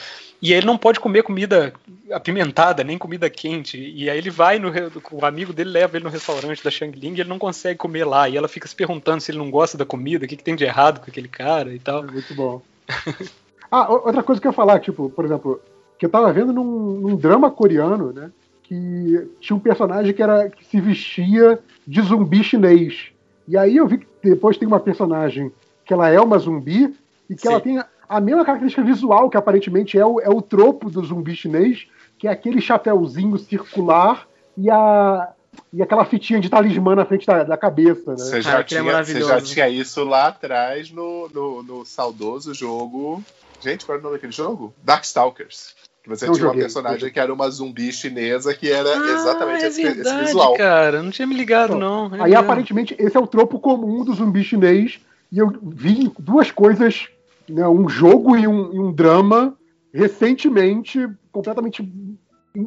E 0.41 0.53
ele 0.53 0.67
não 0.67 0.77
pode 0.77 0.99
comer 0.99 1.23
comida 1.23 1.73
apimentada, 2.11 2.83
nem 2.83 2.99
comida 2.99 3.31
quente. 3.31 3.79
E 3.79 4.11
aí 4.11 4.19
ele 4.19 4.31
vai 4.31 4.59
no. 4.59 4.73
O 5.13 5.25
amigo 5.25 5.53
dele 5.53 5.71
leva 5.71 5.97
ele 5.97 6.05
no 6.05 6.11
restaurante 6.11 6.65
da 6.65 6.71
Shang 6.71 6.99
Ling 6.99 7.15
e 7.15 7.21
ele 7.21 7.29
não 7.29 7.39
consegue 7.39 7.79
comer 7.79 8.05
lá. 8.05 8.29
E 8.29 8.37
ela 8.37 8.49
fica 8.49 8.67
se 8.67 8.75
perguntando 8.75 9.21
se 9.21 9.31
ele 9.31 9.39
não 9.39 9.53
gosta 9.53 9.79
da 9.79 9.85
comida, 9.85 10.25
o 10.25 10.29
que, 10.29 10.37
que 10.37 10.43
tem 10.43 10.57
de 10.57 10.65
errado 10.65 10.99
com 10.99 11.09
aquele 11.09 11.29
cara 11.29 11.73
e 11.73 11.79
tal. 11.79 12.03
É 12.03 12.11
muito 12.11 12.35
bom. 12.35 12.61
ah, 13.71 13.93
outra 13.93 14.25
coisa 14.25 14.41
que 14.41 14.49
eu 14.49 14.51
ia 14.51 14.57
falar, 14.57 14.81
tipo, 14.81 15.09
por 15.11 15.25
exemplo, 15.25 15.61
que 15.97 16.07
eu 16.07 16.11
tava 16.11 16.33
vendo 16.33 16.53
num, 16.53 16.65
num 17.01 17.15
drama 17.15 17.49
coreano, 17.49 18.13
né? 18.13 18.29
Que 18.73 19.29
tinha 19.39 19.55
um 19.55 19.61
personagem 19.61 20.15
que, 20.15 20.23
era, 20.23 20.49
que 20.49 20.65
se 20.65 20.81
vestia 20.81 21.59
de 21.87 22.01
zumbi 22.01 22.43
chinês. 22.43 23.11
E 23.47 23.55
aí 23.55 23.77
eu 23.77 23.87
vi 23.87 23.99
que 23.99 24.07
depois 24.23 24.57
tem 24.57 24.67
uma 24.67 24.81
personagem 24.81 25.53
que 25.85 25.93
ela 25.93 26.09
é 26.09 26.19
uma 26.19 26.39
zumbi 26.39 26.97
e 27.29 27.35
que 27.35 27.43
Sim. 27.43 27.49
ela 27.49 27.61
tem 27.61 27.83
a, 28.09 28.21
mesma 28.21 28.47
característica 28.47 28.83
visual 28.83 29.29
que 29.29 29.37
aparentemente 29.37 29.99
é 29.99 30.07
o, 30.07 30.19
é 30.21 30.31
o 30.31 30.41
tropo 30.41 30.89
do 30.89 31.05
zumbi 31.05 31.37
chinês, 31.37 31.87
que 32.19 32.27
é 32.27 32.31
aquele 32.31 32.63
chapéuzinho 32.63 33.37
circular 33.39 34.27
e 34.57 34.71
a. 34.71 35.33
E 35.71 35.83
aquela 35.83 36.07
fitinha 36.07 36.41
de 36.41 36.49
talismã 36.49 36.95
na 36.95 37.05
frente 37.05 37.27
da, 37.27 37.45
da 37.45 37.59
cabeça, 37.59 38.13
né? 38.13 38.17
Você 38.17 38.37
Ah, 38.37 38.41
já, 38.41 38.61
é 38.61 38.63
tinha, 38.63 38.81
você 38.81 38.87
maravilhoso. 38.91 39.29
já 39.29 39.41
tinha 39.43 39.69
isso 39.69 40.03
lá 40.03 40.29
atrás 40.29 40.91
no, 40.91 41.29
no, 41.29 41.63
no 41.63 41.85
saudoso 41.85 42.55
jogo. 42.55 43.23
Gente, 43.61 43.85
qual 43.85 43.97
era 43.97 44.01
o 44.01 44.05
nome 44.05 44.17
daquele 44.17 44.33
jogo? 44.33 44.73
Darkstalkers. 44.83 45.75
Que 46.03 46.09
você 46.09 46.27
Não 46.27 46.33
tinha 46.35 46.47
uma 46.47 46.51
joguei, 46.51 46.63
personagem 46.63 47.05
não 47.05 47.11
que 47.13 47.21
era 47.21 47.33
uma 47.33 47.49
zumbi 47.49 47.93
chinesa 47.93 48.53
que 48.53 48.69
era 48.71 48.89
exatamente 49.13 49.65
é 49.65 49.69
esse, 49.69 49.83
esse 49.83 49.95
verdade, 49.95 50.25
visual. 50.25 50.55
cara. 50.55 51.03
Não 51.03 51.11
tinha 51.13 51.27
me 51.29 51.35
ligado, 51.37 51.77
não. 51.79 52.07
É 52.07 52.23
Aí 52.23 52.31
mesmo. 52.31 52.39
aparentemente 52.39 52.97
esse 52.99 53.17
é 53.17 53.21
o 53.21 53.27
tropo 53.27 53.61
comum 53.61 54.05
do 54.05 54.13
zumbi 54.13 54.43
chinês. 54.43 55.01
E 55.31 55.39
eu 55.39 55.53
vi 55.63 56.13
duas 56.19 56.51
coisas, 56.51 57.09
né, 57.49 57.67
um 57.69 57.89
jogo 57.89 58.37
e 58.37 58.47
um, 58.49 58.75
e 58.75 58.81
um 58.81 58.93
drama, 58.93 59.57
recentemente, 59.95 61.09
completamente 61.31 61.89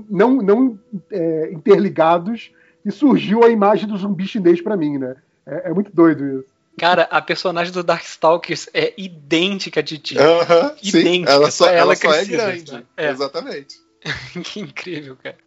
não, 0.09 0.37
não 0.37 0.79
é, 1.11 1.51
interligados, 1.51 2.51
e 2.83 2.91
surgiu 2.91 3.43
a 3.43 3.49
imagem 3.49 3.87
do 3.87 3.97
zumbi 3.97 4.25
chinês 4.25 4.61
pra 4.61 4.77
mim, 4.77 4.97
né? 4.97 5.15
É, 5.45 5.69
é 5.69 5.73
muito 5.73 5.91
doido 5.93 6.39
isso. 6.39 6.54
Cara, 6.77 7.07
a 7.09 7.21
personagem 7.21 7.71
do 7.71 7.83
Darkstalkers 7.83 8.67
é 8.73 8.93
idêntica 8.97 9.79
a 9.79 9.83
Titi. 9.83 10.17
Aham, 10.17 10.75
sim. 10.81 10.99
Idêntica, 10.99 11.31
Ela 11.31 11.51
só, 11.51 11.65
só 11.65 11.69
ela 11.71 11.77
ela 11.79 11.95
só 11.95 12.07
é 12.09 12.15
crescida, 12.17 12.37
grande. 12.45 12.69
sabe? 12.69 12.85
É. 12.97 13.09
Exatamente. 13.09 13.75
que 14.43 14.59
incrível, 14.59 15.17
cara. 15.21 15.37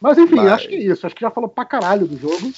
Mas 0.00 0.18
enfim, 0.18 0.36
Mas- 0.36 0.52
acho 0.52 0.68
que 0.68 0.74
é 0.74 0.78
isso. 0.80 1.06
Acho 1.06 1.14
que 1.14 1.20
já 1.20 1.30
falou 1.30 1.48
pra 1.48 1.64
caralho 1.64 2.06
do 2.06 2.18
jogo. 2.18 2.52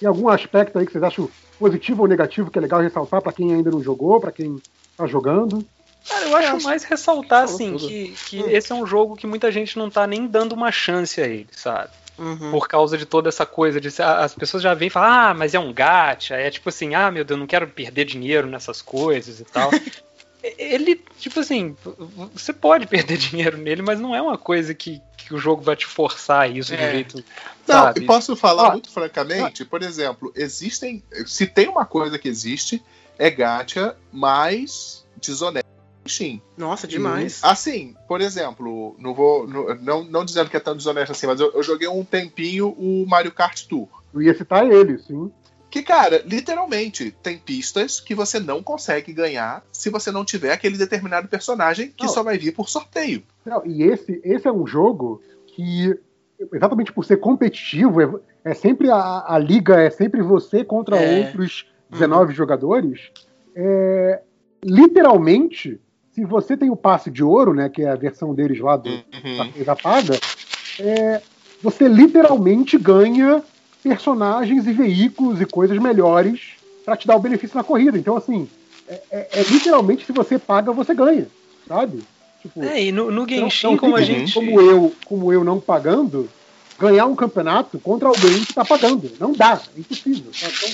Tem 0.00 0.08
algum 0.08 0.28
aspecto 0.28 0.78
aí 0.78 0.86
que 0.86 0.92
vocês 0.92 1.04
acham 1.04 1.28
positivo 1.58 2.02
ou 2.02 2.08
negativo 2.08 2.50
que 2.50 2.58
é 2.58 2.62
legal 2.62 2.80
ressaltar 2.80 3.22
pra 3.22 3.32
quem 3.32 3.54
ainda 3.54 3.70
não 3.70 3.82
jogou, 3.82 4.20
pra 4.20 4.32
quem 4.32 4.60
tá 4.96 5.06
jogando? 5.06 5.64
Cara, 6.08 6.26
eu 6.26 6.36
acho 6.36 6.62
mais 6.64 6.84
ressaltar, 6.84 7.44
assim, 7.44 7.76
que, 7.76 8.14
que 8.28 8.40
esse 8.42 8.70
é 8.70 8.74
um 8.74 8.86
jogo 8.86 9.16
que 9.16 9.26
muita 9.26 9.50
gente 9.50 9.76
não 9.78 9.90
tá 9.90 10.06
nem 10.06 10.26
dando 10.26 10.52
uma 10.52 10.70
chance 10.70 11.20
a 11.20 11.26
ele, 11.26 11.48
sabe? 11.52 11.90
Uhum. 12.18 12.50
Por 12.50 12.66
causa 12.66 12.96
de 12.96 13.04
toda 13.04 13.28
essa 13.28 13.44
coisa 13.44 13.80
de. 13.80 13.88
As 14.02 14.34
pessoas 14.34 14.62
já 14.62 14.72
vêm 14.74 14.88
e 14.88 14.90
falam, 14.90 15.10
ah, 15.10 15.34
mas 15.34 15.54
é 15.54 15.58
um 15.58 15.72
gacha. 15.72 16.34
É 16.34 16.50
tipo 16.50 16.68
assim, 16.68 16.94
ah, 16.94 17.10
meu 17.10 17.24
Deus, 17.24 17.38
não 17.38 17.46
quero 17.46 17.66
perder 17.68 18.04
dinheiro 18.04 18.46
nessas 18.46 18.80
coisas 18.80 19.40
e 19.40 19.44
tal. 19.44 19.70
Ele, 20.58 21.02
tipo 21.18 21.40
assim, 21.40 21.76
você 22.32 22.52
pode 22.52 22.86
perder 22.86 23.16
dinheiro 23.18 23.58
nele, 23.58 23.82
mas 23.82 23.98
não 23.98 24.14
é 24.14 24.22
uma 24.22 24.38
coisa 24.38 24.72
que, 24.74 25.00
que 25.16 25.34
o 25.34 25.38
jogo 25.38 25.62
vai 25.62 25.74
te 25.74 25.86
forçar 25.86 26.42
a 26.42 26.48
isso 26.48 26.74
de 26.74 26.82
É. 26.82 26.88
um 26.88 26.90
jeito. 26.92 27.24
Não, 27.66 27.74
sabe? 27.82 28.00
e 28.02 28.06
posso 28.06 28.36
falar 28.36 28.68
Ó, 28.68 28.72
muito 28.72 28.90
francamente, 28.90 29.64
por 29.64 29.82
exemplo, 29.82 30.32
existem. 30.36 31.02
Se 31.26 31.46
tem 31.46 31.68
uma 31.68 31.84
coisa 31.84 32.18
que 32.18 32.28
existe, 32.28 32.82
é 33.18 33.28
gacha 33.28 33.96
mais 34.12 35.04
desonesto 35.20 35.65
Steam. 36.08 36.40
Nossa, 36.56 36.86
demais. 36.86 37.40
Assim, 37.42 37.94
por 38.08 38.20
exemplo, 38.20 38.94
não 38.98 39.14
vou. 39.14 39.46
Não, 39.46 39.74
não, 39.76 40.04
não 40.04 40.24
dizendo 40.24 40.48
que 40.50 40.56
é 40.56 40.60
tão 40.60 40.76
desonesto 40.76 41.12
assim, 41.12 41.26
mas 41.26 41.40
eu, 41.40 41.52
eu 41.52 41.62
joguei 41.62 41.88
um 41.88 42.04
tempinho 42.04 42.68
o 42.68 43.04
Mario 43.08 43.32
Kart 43.32 43.66
Tour. 43.66 43.88
Eu 44.14 44.22
ia 44.22 44.34
citar 44.34 44.66
ele, 44.70 44.98
sim. 44.98 45.30
Que, 45.68 45.82
cara, 45.82 46.22
literalmente, 46.24 47.10
tem 47.22 47.36
pistas 47.38 48.00
que 48.00 48.14
você 48.14 48.38
não 48.40 48.62
consegue 48.62 49.12
ganhar 49.12 49.62
se 49.70 49.90
você 49.90 50.10
não 50.10 50.24
tiver 50.24 50.52
aquele 50.52 50.78
determinado 50.78 51.28
personagem 51.28 51.92
que 51.94 52.04
Não. 52.06 52.12
só 52.12 52.22
vai 52.22 52.38
vir 52.38 52.52
por 52.54 52.68
sorteio. 52.68 53.22
Não, 53.44 53.66
e 53.66 53.82
esse, 53.82 54.20
esse 54.24 54.46
é 54.48 54.52
um 54.52 54.66
jogo 54.66 55.20
que, 55.48 55.98
exatamente 56.52 56.92
por 56.92 57.04
ser 57.04 57.18
competitivo, 57.18 58.00
é, 58.00 58.08
é 58.52 58.54
sempre 58.54 58.90
a, 58.90 59.24
a 59.26 59.38
liga, 59.38 59.78
é 59.78 59.90
sempre 59.90 60.22
você 60.22 60.64
contra 60.64 60.96
É. 60.96 61.26
outros 61.26 61.66
19 61.90 62.32
jogadores. 62.32 63.10
É, 63.54 64.22
literalmente, 64.64 65.80
se 66.16 66.24
você 66.24 66.56
tem 66.56 66.70
o 66.70 66.76
passe 66.76 67.10
de 67.10 67.22
ouro, 67.22 67.52
né, 67.52 67.68
que 67.68 67.82
é 67.82 67.90
a 67.90 67.94
versão 67.94 68.34
deles 68.34 68.58
lá 68.58 68.74
do 68.78 68.88
Uhum. 68.88 69.36
da 69.36 69.44
coisa 69.44 69.76
paga, 69.76 70.18
é, 70.80 71.20
você 71.62 71.86
literalmente 71.86 72.78
ganha 72.78 73.42
personagens 73.82 74.66
e 74.66 74.72
veículos 74.72 75.42
e 75.42 75.44
coisas 75.44 75.76
melhores 75.78 76.40
para 76.86 76.96
te 76.96 77.06
dar 77.06 77.16
o 77.16 77.20
benefício 77.20 77.54
na 77.54 77.62
corrida. 77.62 77.98
Então, 77.98 78.16
assim, 78.16 78.48
é, 78.88 79.00
é- 79.10 79.28
é 79.34 79.42
literalmente 79.42 80.06
se 80.06 80.12
você 80.12 80.38
paga, 80.38 80.72
você 80.72 80.94
ganha, 80.94 81.26
sabe? 81.68 82.02
Tipo, 82.40 82.64
É, 82.64 82.84
e 82.84 82.90
no, 82.92 83.10
no 83.10 83.28
Genshin, 83.28 83.66
não 83.66 83.76
como 83.76 83.94
a 83.94 84.00
gente. 84.00 84.32
como 84.32 84.58
eu, 84.58 84.94
como 85.04 85.30
eu 85.30 85.44
não 85.44 85.60
pagando, 85.60 86.30
ganhar 86.78 87.04
um 87.04 87.14
campeonato 87.14 87.78
contra 87.78 88.08
alguém 88.08 88.42
que 88.42 88.54
tá 88.54 88.64
pagando. 88.64 89.10
Não 89.20 89.32
dá, 89.32 89.60
é 89.76 89.80
impossível. 89.80 90.30
Então, 90.34 90.70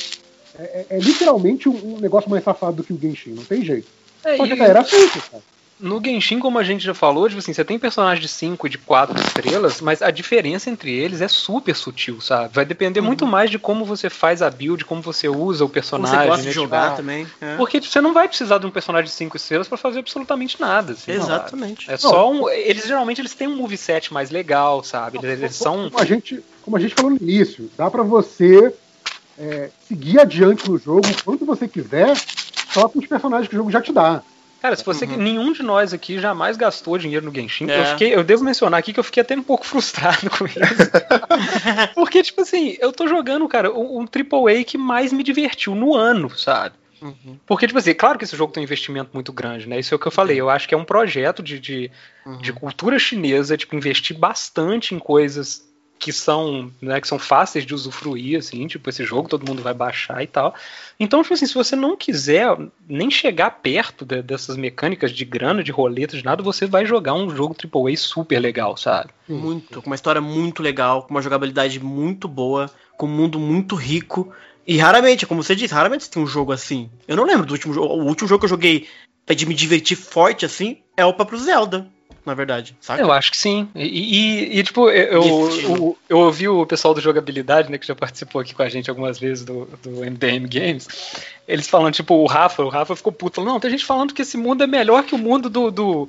é, 0.61 0.63
é- 0.63 0.87
é 0.91 0.99
literalmente 1.01 1.69
um, 1.69 1.97
um 1.97 1.99
negócio 1.99 2.31
mais 2.31 2.45
safado 2.45 2.77
do 2.77 2.85
que 2.85 2.93
o 2.93 2.99
Genshin, 3.01 3.31
não 3.35 3.45
tem 3.45 3.65
jeito. 3.65 3.89
É, 4.25 4.37
Só 4.37 4.47
que 4.47 4.53
e- 4.53 4.57
cara, 4.57 4.71
era 4.71 4.85
feito, 4.85 5.21
cara. 5.31 5.43
No 5.81 6.01
Genshin, 6.01 6.39
como 6.39 6.61
a 6.61 6.63
gente 6.63 6.85
já 6.85 6.95
falou, 6.95 7.27
tipo 7.29 7.41
assim, 7.41 7.53
você 7.53 7.65
tem 7.65 7.77
personagens 7.77 8.21
de 8.21 8.29
5 8.33 8.69
e 8.69 8.71
de 8.71 8.79
4 8.79 9.19
estrelas, 9.21 9.81
mas 9.81 10.01
a 10.01 10.13
diferença 10.13 10.71
entre 10.71 10.93
eles 10.97 11.21
é 11.21 11.27
super 11.27 11.75
sutil, 11.75 12.21
sabe? 12.21 12.55
Vai 12.55 12.65
depender 12.65 13.01
muito 13.01 13.27
mais 13.27 13.51
de 13.51 13.59
como 13.59 13.85
você 13.85 14.09
faz 14.09 14.43
a 14.43 14.49
build, 14.51 14.85
como 14.85 15.03
você 15.03 15.29
usa 15.29 15.65
o 15.65 15.67
Como 15.67 15.75
personagem. 15.75 16.21
você 16.21 16.27
gosta 16.29 16.37
né? 16.37 16.43
de 16.43 16.49
Tipo, 16.51 16.63
jogar 16.65 16.93
ah, 16.93 16.95
também. 16.95 17.27
é. 17.41 17.57
Porque 17.57 17.81
tipo, 17.81 17.93
você 17.93 18.01
não 18.01 18.13
vai 18.15 18.29
precisar 18.29 18.59
de 18.59 18.67
um 18.67 18.71
personagem 18.71 19.07
de 19.07 19.11
5 19.17 19.37
estrelas 19.37 19.67
pra 19.67 19.77
fazer 19.77 19.99
absolutamente 19.99 20.61
nada. 20.61 20.93
assim? 20.93 21.11
Exatamente. 21.11 21.91
É 21.91 21.97
só 21.97 22.31
um. 22.31 22.49
Eles 22.49 22.87
geralmente 22.87 23.21
eles 23.21 23.35
têm 23.35 23.49
um 23.49 23.57
moveset 23.57 24.13
mais 24.15 24.31
legal, 24.31 24.85
sabe? 24.85 25.19
Eles, 25.21 25.41
eles 25.41 25.57
são. 25.57 25.91
Como 25.91 26.01
a, 26.01 26.05
gente, 26.05 26.45
como 26.63 26.77
a 26.77 26.81
gente 26.81 26.95
falou 26.95 27.11
no 27.11 27.17
início, 27.21 27.69
dá 27.77 27.91
pra 27.91 28.05
você 28.05 28.73
é, 29.37 29.69
seguir 29.89 30.21
adiante 30.21 30.71
no 30.71 30.79
jogo 30.79 31.09
o 31.09 31.25
quanto 31.25 31.45
você 31.45 31.67
quiser, 31.67 32.15
só 32.73 32.89
com 32.89 32.99
os 32.99 33.07
personagens 33.07 33.49
que 33.49 33.55
o 33.55 33.59
jogo 33.59 33.71
já 33.71 33.81
te 33.81 33.93
dá. 33.93 34.23
Cara, 34.61 34.77
se 34.77 34.85
você. 34.85 35.05
Nenhum 35.07 35.53
de 35.53 35.63
nós 35.63 35.93
aqui 35.93 36.21
jamais 36.21 36.57
gastou 36.57 36.97
dinheiro 36.97 37.27
no 37.27 37.35
Genshin. 37.35 37.69
É. 37.69 37.81
Eu, 37.81 37.87
fiquei, 37.87 38.15
eu 38.15 38.23
devo 38.23 38.45
mencionar 38.45 38.79
aqui 38.79 38.93
que 38.93 39.01
eu 39.01 39.05
fiquei 39.05 39.21
até 39.21 39.35
um 39.35 39.43
pouco 39.43 39.67
frustrado 39.67 40.31
com 40.31 40.47
isso. 40.47 40.57
Porque, 41.97 42.23
tipo 42.23 42.43
assim, 42.43 42.77
eu 42.79 42.93
tô 42.93 43.09
jogando, 43.09 43.49
cara, 43.49 43.73
um, 43.73 44.01
um 44.01 44.05
AAA 44.05 44.63
que 44.65 44.79
mais 44.79 45.13
me 45.13 45.25
divertiu 45.25 45.75
no 45.75 45.97
ano, 45.97 46.31
sabe? 46.39 46.77
Uhum. 47.03 47.37
Porque, 47.45 47.67
tipo 47.67 47.81
assim, 47.81 47.93
claro 47.93 48.17
que 48.17 48.25
esse 48.25 48.37
jogo 48.37 48.53
tem 48.53 48.61
um 48.61 48.65
investimento 48.65 49.11
muito 49.13 49.33
grande, 49.33 49.69
né? 49.69 49.81
Isso 49.81 49.93
é 49.93 49.97
o 49.97 49.99
que 49.99 50.07
eu 50.07 50.13
falei. 50.13 50.41
Eu 50.41 50.49
acho 50.49 50.69
que 50.69 50.75
é 50.75 50.79
um 50.79 50.85
projeto 50.85 51.43
de, 51.43 51.59
de, 51.59 51.91
Uhum. 52.25 52.39
de 52.39 52.53
cultura 52.53 52.97
chinesa, 53.01 53.57
tipo, 53.57 53.75
investir 53.75 54.17
bastante 54.17 54.95
em 54.95 55.01
coisas 55.01 55.69
que 56.03 56.13
são, 56.13 56.69
né, 56.83 57.01
que 57.01 57.07
são 57.07 57.17
fáceis 57.17 57.65
de 57.65 57.73
usufruir, 57.73 58.37
assim, 58.37 58.67
tipo, 58.67 58.91
esse 58.91 59.05
jogo 59.05 59.29
todo 59.29 59.47
mundo 59.49 59.63
vai 59.63 59.73
baixar 59.73 60.21
e 60.21 60.27
tal. 60.27 60.53
Então, 60.99 61.23
tipo 61.23 61.33
assim, 61.33 61.47
se 61.47 61.55
você 61.55 61.77
não 61.77 61.97
quiser 61.97 62.59
nem 62.89 63.09
chegar 63.09 63.53
perto 63.63 64.05
de- 64.05 64.21
dessas 64.21 64.57
mecânicas 64.57 65.13
de 65.13 65.25
grana, 65.25 65.63
de 65.63 65.71
roleta, 65.71 66.17
de 66.17 66.25
nada, 66.25 66.43
você 66.43 66.67
vai 66.67 66.85
jogar 66.85 67.15
um 67.15 67.31
jogo 67.31 67.55
AAA 67.55 67.97
super 67.97 68.41
legal, 68.41 68.77
sabe? 68.77 69.11
Muito, 69.29 69.81
com 69.81 69.87
uma 69.87 69.95
história 69.95 70.21
muito 70.21 70.61
legal, 70.61 71.05
com 71.05 71.11
uma 71.11 71.23
jogabilidade 71.23 71.79
muito 71.79 72.27
boa, 72.27 72.69
com 72.97 73.07
um 73.07 73.09
mundo 73.09 73.39
muito 73.39 73.77
rico. 73.77 74.33
E 74.67 74.79
raramente, 74.79 75.25
como 75.25 75.41
você 75.41 75.55
disse, 75.55 75.73
raramente 75.73 76.11
tem 76.11 76.21
um 76.21 76.27
jogo 76.27 76.51
assim. 76.51 76.91
Eu 77.07 77.17
não 77.17 77.25
lembro 77.25 77.47
do 77.47 77.53
último 77.53 77.73
jogo. 77.73 77.95
O 77.95 78.07
último 78.07 78.27
jogo 78.27 78.41
que 78.41 78.47
eu 78.47 78.51
joguei 78.51 78.89
de 79.37 79.47
me 79.47 79.55
divertir 79.55 79.97
forte 79.97 80.45
assim 80.45 80.79
é 80.97 81.05
o 81.05 81.15
próprio 81.15 81.39
Zelda, 81.39 81.89
na 82.25 82.35
verdade, 82.35 82.77
sabe? 82.81 83.03
Eu 83.03 83.11
acho 83.13 83.31
que 83.31 83.37
sim. 83.37 83.69
E, 83.75 83.83
e- 83.83 84.59
e, 84.59 84.63
tipo, 84.63 84.89
eu, 84.91 85.23
eu, 85.23 85.99
eu, 86.09 86.19
ouvi 86.19 86.49
o 86.49 86.65
pessoal 86.67 86.95
do 86.95 87.01
jogabilidade, 87.01 87.71
né, 87.71 87.79
que 87.79 87.87
já 87.87 87.95
participou 87.95 88.41
aqui 88.41 88.55
com 88.55 88.63
a 88.63 88.69
gente 88.69 88.89
algumas 88.89 89.19
vezes 89.19 89.45
do, 89.45 89.67
do 89.83 90.05
MDM 90.05 90.47
Games, 90.49 90.89
eles 91.49 91.69
falando, 91.69 91.95
tipo, 91.95 92.15
o 92.15 92.27
Rafa, 92.27 92.63
o 92.63 92.69
Rafa 92.69 92.95
ficou 92.95 93.13
puto, 93.13 93.43
não, 93.43 93.59
tem 93.59 93.71
gente 93.71 93.85
falando 93.85 94.15
que 94.15 94.23
esse 94.23 94.37
mundo 94.37 94.63
é 94.63 94.67
melhor 94.67 95.03
que 95.05 95.15
o 95.15 95.19
mundo 95.19 95.51
do, 95.51 95.71
do, 95.71 96.09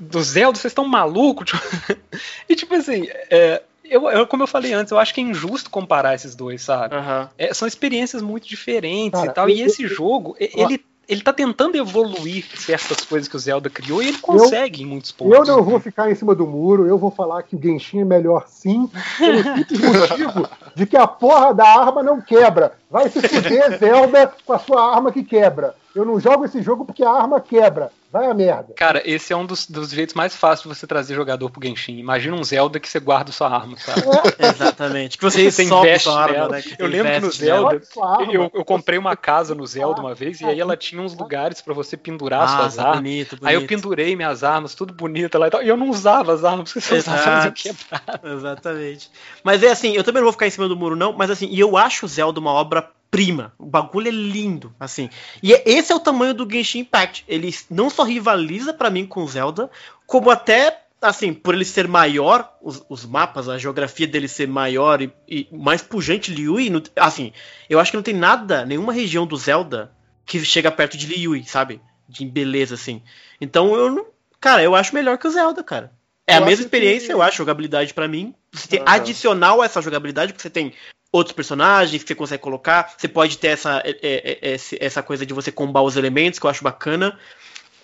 do 0.00 0.22
Zelda, 0.22 0.58
vocês 0.58 0.70
estão 0.70 0.86
malucos? 0.86 1.52
e 2.48 2.54
tipo 2.54 2.74
assim, 2.74 3.08
é, 3.30 3.62
eu, 3.84 4.08
eu- 4.10 4.26
como 4.26 4.42
eu 4.42 4.46
falei 4.46 4.72
antes, 4.72 4.90
eu 4.90 4.98
acho 4.98 5.14
que 5.14 5.20
é 5.20 5.24
injusto 5.24 5.70
comparar 5.70 6.14
esses 6.14 6.34
dois, 6.34 6.62
sabe? 6.62 6.94
Aham. 6.94 7.30
É, 7.38 7.52
são 7.54 7.66
experiências 7.66 8.22
muito 8.22 8.46
diferentes 8.48 9.18
Cara, 9.20 9.30
e 9.30 9.34
tal. 9.34 9.48
eu- 9.48 9.56
e 9.56 9.62
esse 9.62 9.86
jogo, 9.86 10.36
e- 10.38 10.50
ele, 10.54 10.84
ele 11.08 11.22
tá 11.22 11.32
tentando 11.32 11.76
evoluir 11.76 12.44
certas 12.56 13.04
coisas 13.04 13.28
que 13.28 13.36
o 13.36 13.38
Zelda 13.38 13.68
criou 13.68 14.02
e 14.02 14.08
ele 14.08 14.18
consegue 14.18 14.82
em 14.82 14.86
muitos 14.86 15.12
pontos. 15.12 15.36
Eu 15.36 15.44
não 15.44 15.62
vou 15.62 15.78
ficar 15.78 16.10
em 16.10 16.14
cima 16.14 16.34
do 16.34 16.46
muro, 16.46 16.86
eu 16.86 16.98
vou 16.98 17.10
falar 17.10 17.42
que 17.42 17.56
o 17.56 17.62
Genshin 17.62 18.00
é 18.00 18.04
melhor 18.04 18.44
sim, 18.48 18.90
pelo 19.18 19.42
simples 19.56 19.80
motivo 19.80 20.48
de 20.74 20.86
que 20.86 20.96
a 20.96 21.06
porra 21.06 21.52
da 21.52 21.66
arma 21.66 22.02
não 22.02 22.20
quebra. 22.20 22.72
Vai 22.90 23.08
se 23.08 23.20
fuder, 23.20 23.78
Zelda, 23.78 24.32
com 24.44 24.52
a 24.52 24.58
sua 24.58 24.94
arma 24.94 25.12
que 25.12 25.22
quebra. 25.22 25.74
Eu 25.94 26.04
não 26.04 26.18
jogo 26.18 26.44
esse 26.44 26.60
jogo 26.62 26.84
porque 26.84 27.04
a 27.04 27.10
arma 27.10 27.40
quebra. 27.40 27.92
Vai 28.14 28.30
a 28.30 28.32
merda. 28.34 28.72
Cara, 28.76 29.02
esse 29.04 29.32
é 29.32 29.36
um 29.36 29.44
dos, 29.44 29.66
dos 29.66 29.90
jeitos 29.90 30.14
mais 30.14 30.36
fáceis 30.36 30.62
de 30.62 30.68
você 30.68 30.86
trazer 30.86 31.16
jogador 31.16 31.50
pro 31.50 31.60
Genshin. 31.66 31.98
Imagina 31.98 32.36
um 32.36 32.44
Zelda 32.44 32.78
que 32.78 32.88
você 32.88 33.00
guarda 33.00 33.32
sua 33.32 33.48
arma, 33.48 33.76
sabe? 33.76 34.02
Exatamente. 34.38 35.18
Que 35.18 35.24
você, 35.24 35.50
Você 35.50 35.64
investe 35.64 36.04
sua 36.08 36.22
arma, 36.22 36.48
né? 36.48 36.62
Eu 36.78 36.86
lembro 36.86 37.12
que 37.12 37.18
no. 37.18 37.32
Zelda, 37.32 37.82
arma. 38.00 38.32
Eu, 38.32 38.48
eu 38.54 38.64
comprei 38.64 39.00
uma 39.00 39.16
casa 39.16 39.52
no 39.52 39.66
Zelda 39.66 40.00
uma 40.00 40.14
vez 40.14 40.40
e 40.40 40.44
aí 40.44 40.60
ela 40.60 40.76
tinha 40.76 41.02
uns 41.02 41.12
lugares 41.16 41.60
pra 41.60 41.74
você 41.74 41.96
pendurar 41.96 42.42
Ah, 42.42 42.46
suas 42.46 42.78
armas. 42.78 42.98
bonito, 42.98 43.30
bonito. 43.30 43.46
Aí 43.48 43.56
eu 43.56 43.66
pendurei 43.66 44.14
minhas 44.14 44.44
armas, 44.44 44.76
tudo 44.76 44.94
bonito 44.94 45.36
lá 45.36 45.48
e 45.48 45.50
tal. 45.50 45.60
E 45.64 45.68
eu 45.68 45.76
não 45.76 45.90
usava 45.90 46.34
as 46.34 46.44
armas, 46.44 46.72
porque 46.72 46.86
você 46.86 46.98
usava 46.98 47.30
elas 47.30 47.52
quebrar. 47.60 48.20
Exatamente. 48.22 49.10
Mas 49.42 49.60
é 49.64 49.72
assim, 49.72 49.96
eu 49.96 50.04
também 50.04 50.20
não 50.20 50.26
vou 50.26 50.32
ficar 50.32 50.46
em 50.46 50.50
cima 50.50 50.68
do 50.68 50.76
muro, 50.76 50.94
não, 50.94 51.12
mas 51.12 51.30
assim, 51.30 51.48
e 51.50 51.58
eu 51.58 51.76
acho 51.76 52.06
o 52.06 52.08
Zelda 52.08 52.38
uma 52.38 52.52
obra 52.52 52.88
prima. 53.14 53.52
O 53.58 53.66
bagulho 53.66 54.08
é 54.08 54.10
lindo, 54.10 54.74
assim. 54.80 55.08
E 55.42 55.52
é- 55.54 55.62
esse 55.66 55.92
é 55.92 55.94
o 55.94 56.00
tamanho 56.00 56.34
do 56.34 56.50
Genshin 56.50 56.80
Impact. 56.80 57.24
Ele 57.28 57.54
não 57.70 57.88
só 57.88 58.02
rivaliza 58.02 58.74
pra 58.74 58.90
mim 58.90 59.06
com 59.06 59.22
o 59.22 59.28
Zelda, 59.28 59.70
como 60.06 60.30
até, 60.30 60.82
assim, 61.00 61.32
por 61.32 61.54
ele 61.54 61.64
ser 61.64 61.86
maior, 61.86 62.52
os, 62.60 62.84
os 62.88 63.04
mapas, 63.06 63.48
a 63.48 63.56
geografia 63.56 64.06
dele 64.06 64.26
ser 64.26 64.48
maior 64.48 65.00
e, 65.00 65.12
e 65.28 65.46
mais 65.52 65.80
pujante 65.82 66.32
Liui, 66.32 66.70
assim, 66.96 67.32
eu 67.70 67.78
acho 67.78 67.90
que 67.92 67.96
não 67.96 68.02
tem 68.02 68.14
nada, 68.14 68.64
nenhuma 68.66 68.92
região 68.92 69.26
do 69.26 69.36
Zelda 69.36 69.92
que 70.26 70.44
chega 70.44 70.70
perto 70.72 70.96
de 70.96 71.06
Liui, 71.06 71.44
sabe? 71.44 71.80
De 72.08 72.26
beleza, 72.26 72.74
assim. 72.74 73.00
Então 73.40 73.74
eu 73.76 73.90
não. 73.90 74.06
Cara, 74.40 74.62
eu 74.62 74.74
acho 74.74 74.94
melhor 74.94 75.16
que 75.18 75.26
o 75.26 75.30
Zelda, 75.30 75.62
cara. 75.62 75.92
É 76.26 76.32
Eu 76.34 76.38
a 76.38 76.40
mesma 76.40 76.52
acho 76.52 76.56
que- 76.56 76.64
experiência, 76.64 77.12
eu 77.12 77.22
acho, 77.22 77.36
jogabilidade 77.36 77.92
pra 77.94 78.08
mim. 78.08 78.34
Você 78.52 78.66
tem 78.68 78.80
Aham. 78.80 78.90
adicional 78.94 79.60
a 79.62 79.66
essa 79.66 79.80
jogabilidade, 79.82 80.32
porque 80.32 80.42
você 80.42 80.50
tem 80.50 80.72
outros 81.14 81.34
personagens 81.34 82.02
que 82.02 82.08
você 82.08 82.14
consegue 82.14 82.42
colocar. 82.42 82.92
Você 82.98 83.06
pode 83.06 83.38
ter 83.38 83.48
essa, 83.48 83.80
é, 83.84 83.96
é, 84.02 84.52
é, 84.54 84.56
essa 84.80 85.02
coisa 85.02 85.24
de 85.24 85.32
você 85.32 85.52
combar 85.52 85.82
os 85.82 85.96
elementos, 85.96 86.38
que 86.40 86.46
eu 86.46 86.50
acho 86.50 86.64
bacana. 86.64 87.16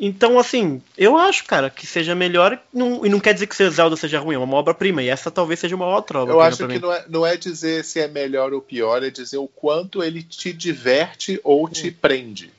Então, 0.00 0.38
assim, 0.38 0.82
eu 0.96 1.16
acho, 1.16 1.44
cara, 1.44 1.68
que 1.70 1.86
seja 1.86 2.14
melhor. 2.14 2.58
e 2.74 2.78
não- 2.78 3.06
E 3.06 3.08
não 3.08 3.20
quer 3.20 3.34
dizer 3.34 3.46
que 3.46 3.62
o 3.62 3.70
Zelda 3.70 3.94
seja 3.96 4.18
ruim, 4.18 4.34
é 4.34 4.38
uma 4.38 4.56
obra-prima. 4.56 5.02
E 5.02 5.08
essa 5.08 5.30
talvez 5.30 5.60
seja 5.60 5.76
uma 5.76 5.86
outra 5.86 6.20
obra 6.20 6.32
Eu 6.34 6.40
acho 6.40 6.66
que 6.66 6.78
não 6.80 6.92
é, 6.92 7.04
não 7.08 7.26
é 7.26 7.36
dizer 7.36 7.84
se 7.84 8.00
é 8.00 8.08
melhor 8.08 8.52
ou 8.52 8.60
pior, 8.60 9.02
é 9.04 9.10
dizer 9.10 9.36
o 9.36 9.46
quanto 9.46 10.02
ele 10.02 10.22
te 10.22 10.52
diverte 10.52 11.38
ou 11.44 11.68
te 11.68 11.90
prende. 11.90 12.50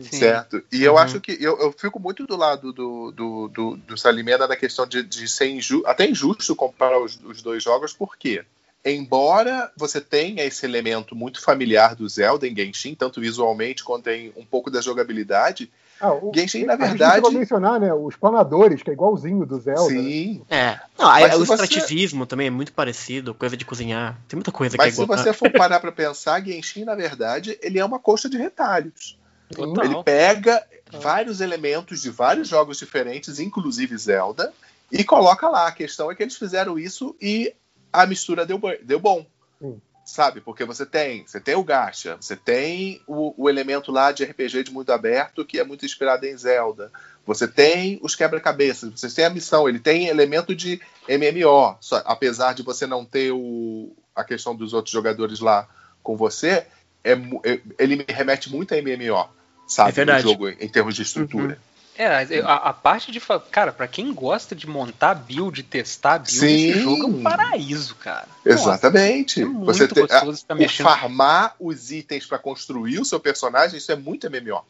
Certo? 0.00 0.62
E 0.72 0.82
eu 0.82 0.92
Uhum. 0.94 0.98
acho 0.98 1.20
que 1.20 1.32
eu, 1.38 1.58
eu 1.60 1.70
fico 1.76 2.00
muito 2.00 2.26
do 2.26 2.34
lado 2.36 2.72
do, 2.72 3.12
do, 3.12 3.48
do, 3.48 3.76
do 3.76 3.96
Salimena 3.98 4.48
na 4.48 4.56
questão 4.56 4.86
de, 4.86 5.02
de 5.02 5.28
ser 5.28 5.48
injusto, 5.50 5.86
até 5.86 6.08
injusto 6.08 6.56
comparar 6.56 6.98
os, 6.98 7.20
os 7.22 7.42
dois 7.42 7.62
jogos, 7.62 7.92
porque 7.92 8.42
embora 8.84 9.70
você 9.76 10.00
tenha 10.00 10.42
esse 10.44 10.64
elemento 10.66 11.14
muito 11.14 11.40
familiar 11.40 11.94
do 11.94 12.08
Zelda 12.08 12.46
em 12.46 12.54
Genshin, 12.54 12.94
tanto 12.94 13.20
visualmente 13.20 13.84
quanto 13.84 14.08
em 14.10 14.32
um 14.36 14.44
pouco 14.44 14.70
da 14.70 14.80
jogabilidade, 14.80 15.70
Ah, 16.00 16.12
o, 16.12 16.32
Genshin, 16.34 16.64
na 16.64 16.74
verdade. 16.74 17.24
a 17.24 17.30
mencionar, 17.30 17.78
né? 17.78 17.94
Os 17.94 18.16
planadores, 18.16 18.82
que 18.82 18.90
é 18.90 18.92
igualzinho 18.92 19.46
do 19.46 19.60
Zelda. 19.60 19.92
né? 19.92 20.00
Sim, 20.00 20.42
É. 20.50 20.80
Não, 20.98 21.08
aí, 21.08 21.22
Mas 21.22 21.34
o 21.36 21.40
se 21.40 21.46
você- 21.46 21.62
extrativismo 21.64 22.26
também 22.26 22.48
é 22.48 22.50
muito 22.50 22.72
parecido, 22.72 23.32
coisa 23.34 23.56
de 23.56 23.64
cozinhar. 23.64 24.18
Tem 24.26 24.36
muita 24.36 24.50
coisa 24.50 24.76
mas 24.76 24.86
que 24.88 24.92
se 24.96 25.00
é 25.00 25.04
igual. 25.04 25.16
você 25.18 25.32
for 25.32 25.50
parar 25.52 25.78
pra 25.78 25.92
pensar, 25.92 26.44
Genshin, 26.44 26.84
na 26.84 26.96
verdade, 26.96 27.56
ele 27.62 27.78
é 27.78 27.84
uma 27.84 28.00
coxa 28.00 28.28
de 28.28 28.36
retalhos. 28.36 29.16
Total. 29.54 29.84
Ele 29.84 30.02
pega 30.02 30.60
vários 31.00 31.40
elementos 31.40 32.02
de 32.02 32.10
vários 32.10 32.48
jogos 32.48 32.78
diferentes, 32.78 33.38
inclusive 33.38 33.96
Zelda, 33.96 34.52
e 34.90 35.04
coloca 35.04 35.48
lá. 35.48 35.68
A 35.68 35.72
questão 35.72 36.10
é 36.10 36.14
que 36.16 36.22
eles 36.22 36.36
fizeram 36.36 36.78
isso 36.78 37.14
e 37.20 37.54
a 37.92 38.06
mistura 38.06 38.46
deu, 38.46 38.60
deu 38.82 38.98
bom. 38.98 39.26
Sim. 39.60 39.80
Sabe? 40.04 40.40
Porque 40.40 40.64
você 40.64 40.84
tem, 40.84 41.24
você 41.24 41.38
tem 41.40 41.54
o 41.54 41.62
gacha, 41.62 42.16
você 42.20 42.34
tem 42.34 43.00
o, 43.06 43.44
o 43.44 43.48
elemento 43.48 43.92
lá 43.92 44.10
de 44.10 44.24
RPG 44.24 44.64
de 44.64 44.72
mundo 44.72 44.90
aberto 44.90 45.44
que 45.44 45.60
é 45.60 45.64
muito 45.64 45.84
inspirado 45.86 46.26
em 46.26 46.36
Zelda. 46.36 46.90
Você 47.24 47.46
tem 47.46 48.00
os 48.02 48.16
quebra-cabeças, 48.16 48.90
você 48.98 49.08
tem 49.08 49.24
a 49.24 49.30
missão, 49.30 49.68
ele 49.68 49.78
tem 49.78 50.08
elemento 50.08 50.56
de 50.56 50.80
MMO, 51.08 51.76
só- 51.80 52.02
apesar 52.04 52.52
de 52.52 52.64
você 52.64 52.84
não 52.84 53.04
ter 53.04 53.30
o, 53.30 53.92
a 54.14 54.24
questão 54.24 54.56
dos 54.56 54.72
outros 54.72 54.92
jogadores 54.92 55.38
lá 55.38 55.68
com 56.02 56.16
você, 56.16 56.66
é 57.04 57.12
é- 57.44 57.60
ele 57.78 57.94
me 57.96 58.04
remete 58.08 58.50
muito 58.50 58.74
a 58.74 58.78
MMO, 58.78 59.28
sabe? 59.68 59.90
É 59.90 59.92
verdade. 59.92 60.24
No 60.24 60.30
jogo, 60.32 60.48
em 60.48 60.68
termos 60.68 60.96
de 60.96 61.02
estrutura. 61.02 61.58
É, 61.96 62.40
a, 62.40 62.54
a 62.54 62.72
parte 62.72 63.12
de. 63.12 63.20
Cara, 63.50 63.70
pra 63.72 63.86
quem 63.86 64.14
gosta 64.14 64.54
de 64.54 64.66
montar 64.66 65.14
build, 65.14 65.62
testar 65.62 66.18
build, 66.18 66.32
Sim. 66.32 66.46
esse 66.70 66.80
jogo 66.80 67.02
é 67.02 67.06
um 67.06 67.22
paraíso, 67.22 67.94
cara. 67.96 68.26
Nossa, 68.44 68.70
Exatamente. 68.70 69.42
é 69.42 69.44
muito 69.44 69.66
você 69.66 69.86
tem, 69.86 70.06
gostoso 70.06 70.40
ficar 70.40 70.54
o 70.54 70.58
mexendo. 70.58 70.86
farmar 70.86 71.54
os 71.60 71.90
itens 71.90 72.24
pra 72.26 72.38
construir 72.38 72.98
o 72.98 73.04
seu 73.04 73.20
personagem, 73.20 73.76
isso 73.76 73.92
é 73.92 73.96
muito 73.96 74.26
MMO. 74.30 74.62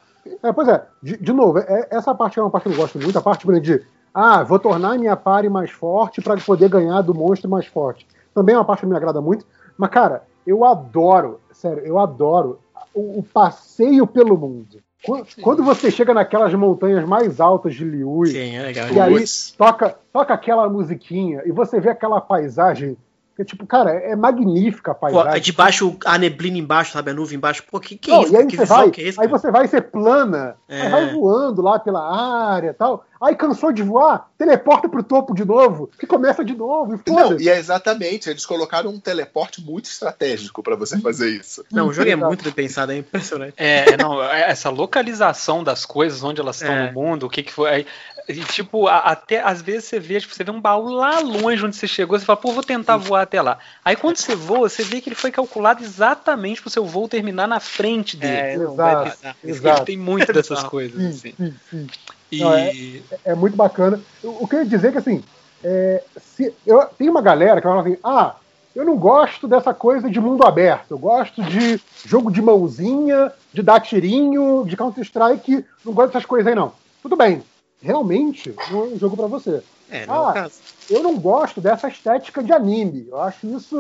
É, 0.43 0.53
pois 0.53 0.69
é, 0.69 0.85
de, 1.03 1.17
de 1.17 1.33
novo, 1.33 1.59
é- 1.59 1.89
essa 1.91 2.15
parte 2.15 2.39
é 2.39 2.43
uma 2.43 2.51
parte 2.51 2.65
que 2.65 2.71
eu 2.71 2.77
gosto 2.77 2.99
muito, 2.99 3.17
a 3.19 3.23
parte 3.23 3.47
de 3.61 3.85
ah, 4.15 4.43
vou 4.43 4.59
tornar 4.59 4.99
minha 4.99 5.17
party 5.17 5.49
mais 5.49 5.71
forte 5.71 6.21
para 6.21 6.37
poder 6.37 6.69
ganhar 6.69 7.01
do 7.03 7.15
monstro 7.15 7.49
mais 7.49 7.67
forte. 7.67 8.07
Também 8.35 8.55
é 8.55 8.59
uma 8.59 8.65
parte 8.65 8.81
que 8.81 8.87
me 8.87 8.97
agrada 8.97 9.21
muito, 9.21 9.47
mas 9.77 9.91
cara, 9.91 10.25
eu 10.47 10.65
adoro, 10.65 11.41
sério, 11.53 11.85
eu 11.85 11.99
adoro 11.99 12.61
o, 12.93 13.21
o 13.21 13.23
passeio 13.23 14.07
pelo 14.07 14.37
mundo. 14.37 14.83
Quando, 15.43 15.65
você 15.65 15.91
chega 15.91 16.15
naquelas 16.15 16.55
montanhas 16.55 17.05
mais 17.05 17.41
altas 17.41 17.75
de 17.75 17.85
Liui, 17.85 18.29
Sim, 18.29 18.57
é 18.57 18.63
legal. 18.63 18.89
e 18.93 19.01
aí 19.01 19.25
toca, 19.59 19.97
toca 20.13 20.33
aquela 20.33 20.69
musiquinha 20.69 21.43
e 21.45 21.51
você 21.51 21.81
vê 21.81 21.91
aquela 21.91 22.21
paisagem. 22.21 22.97
Que, 23.35 23.45
tipo, 23.45 23.67
cara, 23.67 23.93
é 23.93 24.15
magnífica 24.15 24.91
a 24.91 24.95
Pô, 24.95 25.01
paisagem. 25.01 25.31
aí 25.33 25.41
de 25.41 25.53
baixo, 25.53 25.97
a 26.05 26.19
neblina 26.19 26.59
embaixo, 26.59 26.93
sabe? 26.93 27.11
A 27.11 27.15
nuvem 27.15 27.37
embaixo. 27.39 27.63
Pô, 27.71 27.81
que 27.81 27.97
que 27.97 28.11
é 28.11 28.15
Não, 28.15 28.23
isso? 28.25 28.33
e 28.33 28.37
aí 28.37 28.47
Que 28.47 28.57
você 28.57 28.63
visão 28.63 28.77
vai, 28.77 28.91
que 28.91 29.01
é 29.01 29.09
isso? 29.09 29.21
aí 29.23 29.27
você 29.29 29.51
vai 29.51 29.67
ser 29.69 29.81
plana, 29.91 30.57
É. 30.69 30.89
vai 30.91 31.13
voando 31.15 31.63
lá 31.63 31.79
pela 31.79 32.03
área 32.53 32.69
e 32.71 32.75
tal. 32.75 33.07
Aí 33.21 33.37
cansou 33.37 33.73
de 33.73 33.83
voar, 33.85 34.29
teleporta 34.37 34.89
pro 34.89 35.03
topo 35.03 35.33
de 35.33 35.45
novo, 35.45 35.89
que 35.99 36.07
começa 36.07 36.45
de 36.45 36.55
novo, 36.55 37.01
e 37.07 37.11
Não, 37.11 37.41
e 37.41 37.49
é 37.49 37.57
exatamente, 37.57 38.29
eles 38.29 38.45
colocaram 38.45 38.91
um 38.91 38.99
teleporte 38.99 39.63
muito 39.65 39.85
estratégico 39.87 40.61
pra 40.63 40.75
você 40.75 40.99
fazer 41.01 41.31
isso. 41.31 41.65
Não, 41.73 41.87
o 41.87 41.93
jogo 41.93 42.11
é 42.11 42.17
muito 42.17 42.43
bem 42.43 42.53
pensado, 42.53 42.91
é 42.93 42.97
impressionante. 42.99 43.55
É, 43.57 43.97
não, 43.97 44.21
é 44.23 44.51
essa 44.51 44.69
localização 44.71 45.63
das 45.65 45.87
coisas, 45.87 46.23
onde 46.23 46.41
elas 46.41 46.57
estão 46.61 46.75
É. 46.75 46.89
no 46.89 46.93
mundo, 47.01 47.27
o 47.27 47.31
que 47.31 47.43
que 47.45 47.53
foi. 47.53 47.71
aí, 47.71 47.87
e, 48.29 48.45
tipo, 48.45 48.87
a- 48.87 48.99
até 48.99 49.41
às 49.43 49.61
vezes 49.63 49.85
você 49.85 49.99
vê, 49.99 50.21
tipo, 50.21 50.35
você 50.35 50.45
vê 50.45 50.51
um 50.51 50.61
baú 50.61 50.91
lá 50.91 51.19
longe 51.19 51.65
onde 51.65 51.77
você 51.77 51.89
chegou, 51.89 52.19
você 52.19 52.25
fala, 52.25 52.37
pô, 52.39 52.53
vou 52.53 52.63
tentar 52.63 52.97
voar 52.97 53.23
até 53.23 53.41
lá. 53.43 53.59
Aí 53.85 53.97
quando 53.97 54.17
você 54.17 54.35
voa, 54.35 54.69
você 54.69 54.83
vê 54.83 55.01
que 55.01 55.09
ele 55.09 55.17
foi 55.17 55.31
calculado 55.31 55.83
exatamente 55.83 56.61
pro 56.61 56.71
seu 56.71 56.85
voo 56.85 57.09
terminar 57.09 57.47
na 57.47 57.61
frente 57.61 58.17
dele. 58.17 58.35
É, 58.37 58.57
não, 58.59 58.77
Exato, 59.45 59.85
tem 59.85 59.97
muito 59.99 60.33
dessas 60.33 60.59
Exato. 60.59 60.71
coisas, 60.71 61.01
Sim, 61.01 61.09
assim. 61.09 61.35
sim, 61.37 61.55
sim. 61.71 61.87
E. 62.31 62.41
Não, 62.41 63.19
É 63.25 63.35
muito 63.35 63.57
bacana. 63.57 64.01
O 64.23 64.45
o 64.45 64.49
que 64.49 64.57
eu 64.57 64.61
ia 64.61 64.67
dizer 64.67 64.89
é 64.89 64.93
que 64.93 64.99
assim, 64.99 65.23
é, 65.63 66.03
se, 66.17 66.53
eu, 66.67 66.85
tem 66.99 67.09
uma 67.09 67.23
galera 67.23 67.61
que 67.61 67.67
fala 67.67 67.83
assim, 67.83 67.97
ah, 68.03 68.37
eu 68.75 68.85
não 68.85 68.97
gosto 68.97 69.47
dessa 69.47 69.75
coisa 69.75 70.11
de 70.11 70.21
mundo 70.21 70.45
aberto, 70.45 70.93
eu 70.93 70.99
gosto 70.99 71.43
de 71.43 71.79
jogo 72.07 72.31
de 72.31 72.41
mãozinha, 72.41 73.33
de 73.53 73.63
dar 73.63 73.81
tirinho, 73.81 74.65
de 74.67 74.77
Counter-Strike, 74.77 75.65
não 75.85 75.93
gosto 75.93 76.09
dessas 76.09 76.27
coisas 76.27 76.47
aí 76.47 76.55
não. 76.55 76.73
Tudo 77.03 77.17
bem, 77.17 77.43
realmente 77.83 78.55
não 78.71 78.81
é 78.85 78.87
um 78.89 78.99
jogo 78.99 79.17
pra 79.17 79.27
você. 79.27 79.63
É, 79.91 80.07
não 80.07 80.15
é 80.15 80.19
o 80.19 80.23
Ah. 80.29 80.51
Eu 80.91 81.03
não 81.03 81.17
gosto 81.19 81.61
dessa 81.61 81.89
estética 81.89 82.43
de 82.43 82.53
anime, 82.53 83.07
eu 83.09 83.21
acho 83.21 83.47
isso 83.57 83.77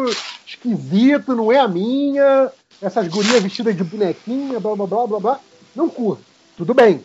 esquisito, 0.46 1.34
não 1.34 1.50
é 1.50 1.58
a 1.58 1.68
minha, 1.68 2.50
essas 2.80 3.08
gurias 3.08 3.42
vestidas 3.42 3.76
de 3.76 3.84
bonequinha, 3.84 4.60
blá 4.60 4.74
blá 4.76 4.86
blá 4.86 5.06
blá 5.06 5.20
blá, 5.20 5.40
não 5.74 5.88
curto. 5.88 6.22
Tudo 6.56 6.72
bem, 6.74 7.02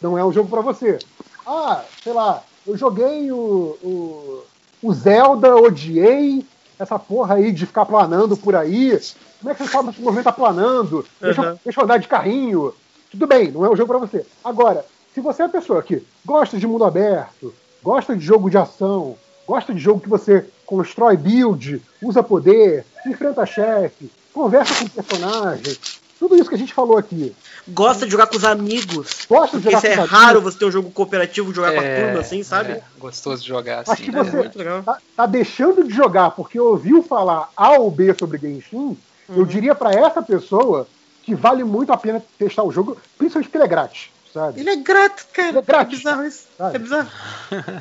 não 0.00 0.16
é 0.18 0.24
um 0.24 0.32
jogo 0.32 0.48
pra 0.48 0.60
você. 0.60 0.98
Ah, 1.46 1.84
sei 2.02 2.12
lá, 2.12 2.42
eu 2.66 2.76
joguei 2.76 3.30
o, 3.30 3.36
o, 3.82 4.42
o 4.82 4.92
Zelda, 4.92 5.56
odiei 5.56 6.44
essa 6.78 6.98
porra 6.98 7.36
aí 7.36 7.52
de 7.52 7.66
ficar 7.66 7.86
planando 7.86 8.36
por 8.36 8.54
aí. 8.56 8.98
Como 9.38 9.50
é 9.50 9.54
que 9.54 9.62
você 9.64 9.70
sabe 9.70 9.94
se 9.94 10.00
movimentar 10.02 10.34
planando? 10.34 11.04
Deixa, 11.20 11.42
Uhum. 11.52 11.58
deixa 11.64 11.80
eu 11.80 11.84
andar 11.84 11.98
de 11.98 12.08
carrinho. 12.08 12.74
Tudo 13.10 13.26
bem, 13.26 13.50
não 13.50 13.64
é 13.64 13.70
um 13.70 13.76
jogo 13.76 13.88
pra 13.88 13.98
você. 14.06 14.24
Agora, 14.44 14.84
se 15.14 15.20
você 15.20 15.42
é 15.42 15.46
a 15.46 15.48
pessoa 15.48 15.82
que 15.82 16.02
gosta 16.24 16.56
de 16.58 16.66
mundo 16.66 16.84
aberto, 16.84 17.52
gosta 17.82 18.16
de 18.16 18.24
jogo 18.24 18.48
de 18.50 18.56
ação, 18.58 19.16
gosta 19.46 19.72
de 19.74 19.80
jogo 19.80 20.00
que 20.00 20.08
você 20.08 20.46
constrói 20.66 21.16
build, 21.16 21.82
usa 22.02 22.22
poder, 22.22 22.84
enfrenta 23.06 23.44
chefe, 23.44 24.10
conversa 24.32 24.74
com 24.84 24.88
personagem, 24.88 25.76
tudo 26.18 26.36
isso 26.36 26.48
que 26.48 26.54
a 26.54 26.58
gente 26.58 26.72
falou 26.74 26.96
aqui. 26.98 27.34
Gosta 27.66 28.04
de 28.04 28.12
jogar 28.12 28.26
com 28.26 28.36
os 28.36 28.44
amigos. 28.44 29.26
Gosta 29.28 29.56
de 29.58 29.62
Porque 29.64 29.74
jogar 29.76 29.78
isso 29.78 29.86
é 29.86 29.96
com 29.96 30.04
raro 30.14 30.30
amigos, 30.38 30.52
você 30.54 30.58
ter 30.58 30.64
um 30.66 30.70
jogo 30.70 30.90
cooperativo, 30.90 31.52
jogar 31.54 31.72
com 31.72 31.80
a 31.80 31.84
É, 31.84 32.04
turma, 32.04 32.20
assim, 32.20 32.42
sabe? 32.42 32.72
é, 32.72 32.82
gostoso 32.98 33.42
de 33.42 33.48
jogar 33.48 33.80
Acho 33.80 33.92
assim. 33.92 34.04
que 34.04 34.12
né? 34.12 34.22
você- 34.22 34.36
É 34.36 34.40
muito 34.40 34.58
legal. 34.58 34.82
tá, 34.82 34.98
tá 35.16 35.26
deixando 35.26 35.82
de 35.84 35.92
jogar 35.94 36.30
porque 36.32 36.60
ouviu 36.60 37.02
falar 37.02 37.48
A 37.56 37.72
ou 37.78 37.90
B 37.90 38.14
sobre 38.18 38.38
Genshin, 38.38 38.96
eu 39.28 39.44
diria 39.46 39.74
pra 39.74 39.92
essa 39.94 40.20
pessoa 40.22 40.86
que 41.22 41.34
vale 41.34 41.62
muito 41.64 41.92
a 41.92 41.96
pena 41.96 42.22
testar 42.38 42.64
o 42.64 42.72
jogo, 42.72 42.96
principalmente 43.16 43.46
porque 43.48 43.56
ele 43.58 43.64
é 43.64 43.68
grátis, 43.68 44.10
sabe? 44.32 44.60
Ele 44.60 44.70
é 44.70 44.76
grátis, 44.76 45.26
cara. 45.32 45.58
É 45.58 45.62
grátis, 45.62 45.98
bizarro 45.98 46.24
isso. 46.24 46.44
sabe? 46.56 46.76
É 46.76 46.78
bizarro. 46.78 47.10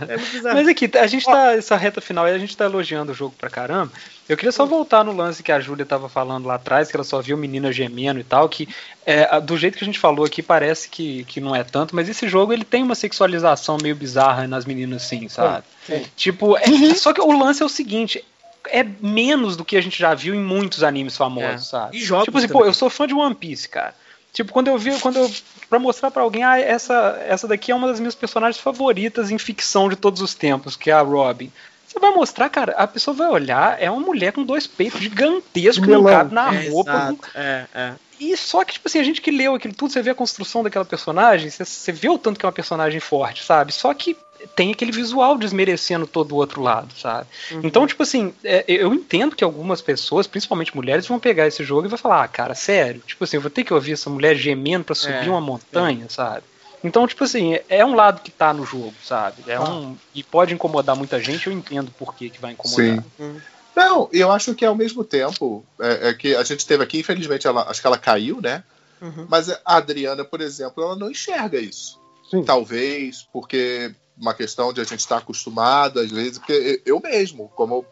É 0.08 0.18
muito 0.18 0.32
bizarro. 0.32 0.56
Mas 0.56 0.68
aqui, 0.68 0.90
a 0.98 1.08
gente 1.08 1.26
tá, 1.26 1.54
essa 1.54 1.76
reta 1.76 2.02
final 2.02 2.26
aí, 2.26 2.34
a 2.34 2.38
gente 2.40 2.56
tá 2.58 2.66
elogiando 2.66 3.12
o 3.12 3.16
jogo 3.16 3.36
pra 3.38 3.50
caramba. 3.50 3.92
Eu 4.28 4.36
queria 4.38 4.52
só 4.52 4.66
voltar 4.66 5.04
no 5.04 5.12
lance 5.12 5.42
que 5.42 5.52
a 5.52 5.60
Júlia 5.60 5.86
tava 5.86 6.08
falando 6.08 6.46
lá 6.46 6.56
atrás, 6.56 6.90
que 6.90 6.96
ela 6.98 7.04
só 7.04 7.20
viu 7.22 7.36
menina 7.38 7.72
gemendo 7.72 8.20
e 8.20 8.24
tal, 8.24 8.48
que 8.48 8.68
é, 9.06 9.40
do 9.42 9.58
jeito 9.58 9.78
que 9.78 9.84
a 9.84 9.88
gente 9.88 9.98
falou 10.00 10.26
aqui 10.26 10.44
parece 10.44 10.88
que, 10.90 11.24
que 11.26 11.42
não 11.42 11.56
é 11.56 11.64
tanto, 11.64 11.96
mas 11.96 12.08
esse 12.08 12.28
jogo 12.28 12.54
ele 12.54 12.64
tem 12.64 12.84
uma 12.84 12.94
sexualização 12.96 13.78
meio 13.82 13.96
bizarra 13.96 14.48
nas 14.48 14.66
meninas 14.66 15.02
sim, 15.04 15.28
sabe? 15.28 15.64
Sim. 15.86 16.06
Tipo, 16.16 16.56
é- 16.58 16.94
só 16.96 17.12
que 17.12 17.22
o 17.22 17.32
lance 17.32 17.64
é 17.64 17.66
o 17.66 17.70
seguinte, 17.70 18.24
é 18.68 18.84
menos 19.02 19.58
do 19.58 19.66
que 19.66 19.76
a 19.76 19.82
gente 19.82 19.98
já 19.98 20.14
viu 20.14 20.36
em 20.36 20.40
muitos 20.44 20.84
animes 20.84 21.18
famosos, 21.18 21.68
É. 21.68 21.70
sabe? 21.72 21.98
E 21.98 22.02
jogos 22.04 22.26
Tipo 22.26 22.38
assim, 22.38 22.48
também. 22.48 22.62
pô, 22.62 22.68
eu 22.68 22.74
sou 22.74 22.90
fã 22.90 23.08
de 23.08 23.16
One 23.16 23.34
Piece, 23.34 23.68
cara. 23.68 23.96
Tipo, 24.32 24.54
quando 24.54 24.68
eu 24.68 24.78
vi, 24.78 24.98
quando 25.00 25.18
eu. 25.18 25.32
Pra 25.70 25.80
mostrar 25.80 26.12
pra 26.12 26.24
alguém, 26.24 26.44
ah, 26.44 26.60
essa, 26.60 27.20
essa 27.28 27.48
daqui 27.48 27.72
é 27.72 27.76
uma 27.76 27.88
das 27.88 28.00
minhas 28.00 28.16
personagens 28.16 28.62
favoritas 28.62 29.32
em 29.32 29.38
ficção 29.38 29.90
de 29.90 29.96
todos 29.96 30.22
os 30.22 30.34
tempos, 30.34 30.76
que 30.76 30.90
é 30.90 30.94
a 30.94 31.02
Robin. 31.02 31.52
Você 31.88 32.00
vai 32.00 32.12
mostrar, 32.12 32.50
cara, 32.50 32.74
a 32.74 32.86
pessoa 32.86 33.16
vai 33.16 33.30
olhar, 33.30 33.82
é 33.82 33.90
uma 33.90 34.00
mulher 34.00 34.32
com 34.32 34.44
dois 34.44 34.68
peitos 34.68 35.00
gigantescos 35.02 35.84
que 35.84 35.92
não 35.92 36.04
cabe 36.04 36.34
na 36.34 36.54
É, 36.54 36.70
roupa. 36.70 36.92
exato. 36.92 37.20
É, 37.34 37.66
é. 37.74 37.94
E 38.20 38.36
só 38.38 38.64
que, 38.64 38.74
tipo 38.74 38.88
assim, 38.88 39.00
a 39.00 39.04
gente 39.04 39.22
que 39.22 39.32
leu 39.32 39.56
aquilo 39.56 39.74
tudo, 39.74 39.92
você 39.92 40.02
vê 40.02 40.12
a 40.12 40.16
construção 40.16 40.62
daquela 40.62 40.86
personagem, 40.86 41.50
você, 41.50 41.66
você 41.66 41.92
vê 41.92 42.10
o 42.10 42.18
tanto 42.18 42.40
que 42.40 42.46
é 42.46 42.48
uma 42.48 42.54
personagem 42.54 43.00
forte, 43.00 43.44
sabe? 43.44 43.72
Só 43.72 43.94
que 43.94 44.16
tem 44.56 44.72
aquele 44.72 44.92
visual 44.92 45.38
desmerecendo 45.38 46.08
todo 46.08 46.34
o 46.34 46.36
outro 46.36 46.62
lado, 46.62 46.94
sabe? 46.98 47.28
Então, 47.64 47.86
tipo 47.86 48.04
assim, 48.04 48.34
é, 48.44 48.64
eu 48.68 48.94
entendo 48.94 49.36
que 49.36 49.44
algumas 49.44 49.82
pessoas, 49.82 50.28
principalmente 50.28 50.76
mulheres, 50.76 51.08
vão 51.08 51.20
pegar 51.20 51.48
esse 51.48 51.64
jogo 51.64 51.88
e 51.88 51.90
vão 51.90 51.98
falar, 51.98 52.24
ah, 52.24 52.28
cara, 52.28 52.56
sério, 52.56 53.02
tipo 53.06 53.24
assim, 53.24 53.38
eu 53.38 53.42
vou 53.42 53.52
ter 53.52 53.64
que 53.64 53.74
ouvir 53.74 53.94
essa 53.94 54.10
mulher 54.10 54.36
gemendo 54.36 54.86
pra 54.86 54.96
subir 54.96 55.28
É, 55.28 55.30
uma 55.30 55.42
montanha, 55.42 56.08
sabe? 56.10 56.44
Então, 56.84 57.06
tipo 57.06 57.24
assim, 57.24 57.60
é 57.68 57.86
um 57.86 57.94
lado 57.94 58.22
que 58.22 58.32
tá 58.32 58.54
no 58.54 58.66
jogo, 58.66 58.94
sabe? 59.04 59.44
É 59.48 59.60
um. 59.60 59.98
E 60.16 60.24
pode 60.24 60.54
incomodar 60.54 60.96
muita 60.96 61.20
gente, 61.20 61.48
eu 61.48 61.54
entendo 61.54 61.92
por 61.92 62.16
que, 62.16 62.30
que 62.30 62.40
vai 62.40 62.54
incomodar. 62.54 63.04
Sim. 63.18 63.42
Não, 63.76 64.10
eu 64.12 64.32
acho 64.32 64.56
que 64.56 64.66
ao 64.66 64.76
mesmo 64.76 65.04
tempo 65.04 65.64
é, 65.80 66.10
é 66.10 66.14
que 66.14 66.36
a 66.36 66.44
gente 66.44 66.66
teve 66.66 66.84
aqui, 66.84 67.00
infelizmente, 67.00 67.48
ela, 67.48 67.70
acho 67.70 67.82
que 67.82 67.88
ela 67.88 67.98
caiu, 67.98 68.42
né? 68.42 68.64
Uhum. 69.02 69.26
Mas 69.30 69.50
a 69.50 69.60
Adriana, 69.66 70.24
por 70.26 70.42
exemplo, 70.42 70.84
ela 70.84 70.96
não 70.96 71.10
enxerga 71.10 71.60
isso. 71.60 72.00
Sim. 72.30 72.44
Talvez 72.44 73.28
porque 73.32 73.94
uma 74.20 74.34
questão 74.34 74.74
de 74.74 74.82
a 74.82 74.84
gente 74.84 75.00
estar 75.00 75.18
acostumado, 75.18 76.00
às 76.00 76.12
vezes, 76.12 76.38
porque 76.38 76.82
eu 76.86 77.00
mesmo, 77.00 77.50
como 77.56 77.86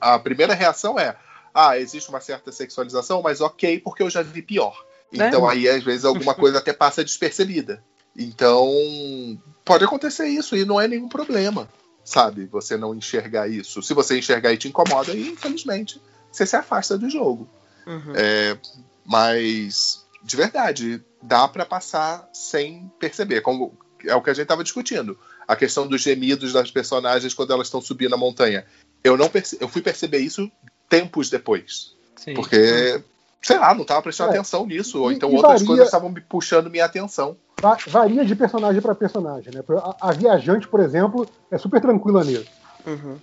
a 0.00 0.18
primeira 0.18 0.54
reação 0.54 0.98
é: 0.98 1.16
ah, 1.54 1.78
existe 1.78 2.08
uma 2.08 2.20
certa 2.20 2.50
sexualização, 2.50 3.22
mas 3.22 3.40
ok, 3.40 3.78
porque 3.80 4.02
eu 4.02 4.10
já 4.10 4.22
vi 4.22 4.42
pior. 4.42 4.84
Né? 5.12 5.28
Então 5.28 5.48
aí, 5.48 5.68
às 5.68 5.84
vezes, 5.84 6.04
alguma 6.04 6.34
coisa 6.36 6.58
até 6.58 6.72
passa 6.72 7.04
despercebida. 7.04 7.82
Então, 8.18 8.66
pode 9.64 9.84
acontecer 9.84 10.26
isso 10.26 10.56
e 10.56 10.64
não 10.64 10.80
é 10.80 10.88
nenhum 10.88 11.08
problema, 11.08 11.68
sabe? 12.02 12.46
Você 12.46 12.76
não 12.76 12.94
enxergar 12.94 13.46
isso. 13.46 13.82
Se 13.82 13.92
você 13.92 14.18
enxergar 14.18 14.52
e 14.52 14.56
te 14.56 14.68
incomoda, 14.68 15.12
aí, 15.12 15.28
infelizmente, 15.28 16.00
você 16.32 16.46
se 16.46 16.56
afasta 16.56 16.96
do 16.96 17.10
jogo. 17.10 17.46
Uhum. 17.86 18.12
É, 18.14 18.58
mas, 19.04 20.04
de 20.22 20.34
verdade, 20.34 21.04
dá 21.22 21.46
pra 21.46 21.66
passar 21.66 22.28
sem 22.32 22.90
perceber. 22.98 23.42
Como 23.42 23.76
é 24.04 24.14
o 24.14 24.22
que 24.22 24.30
a 24.30 24.34
gente 24.34 24.46
tava 24.46 24.64
discutindo. 24.64 25.18
A 25.46 25.54
questão 25.56 25.86
dos 25.86 26.02
gemidos 26.02 26.52
das 26.52 26.70
personagens 26.70 27.32
quando 27.34 27.52
elas 27.52 27.66
estão 27.68 27.80
subindo 27.80 28.14
a 28.14 28.18
montanha. 28.18 28.64
Eu 29.04 29.16
não 29.16 29.28
perce- 29.28 29.56
eu 29.60 29.68
fui 29.68 29.80
perceber 29.82 30.18
isso 30.18 30.50
tempos 30.88 31.30
depois. 31.30 31.94
Sim. 32.16 32.34
Porque, 32.34 33.00
sei 33.42 33.58
lá, 33.58 33.74
não 33.74 33.84
tava 33.84 34.02
prestando 34.02 34.30
É. 34.30 34.34
atenção 34.34 34.66
nisso. 34.66 35.00
Ou 35.00 35.12
E- 35.12 35.14
então 35.14 35.30
e 35.30 35.34
outras 35.36 35.52
varia- 35.54 35.66
coisas 35.66 35.84
estavam 35.86 36.10
me 36.10 36.20
puxando 36.20 36.68
minha 36.70 36.84
atenção. 36.84 37.36
Va- 37.60 37.78
Varia 37.86 38.24
de 38.24 38.34
personagem 38.34 38.82
pra 38.82 38.94
personagem, 38.94 39.52
né? 39.54 39.62
A, 40.00 40.08
a 40.10 40.12
viajante, 40.12 40.66
por 40.68 40.80
exemplo, 40.80 41.26
é 41.50 41.56
super 41.58 41.80
tranquila 41.80 42.24
nisso. 42.24 42.46
Uhum. 42.86 43.16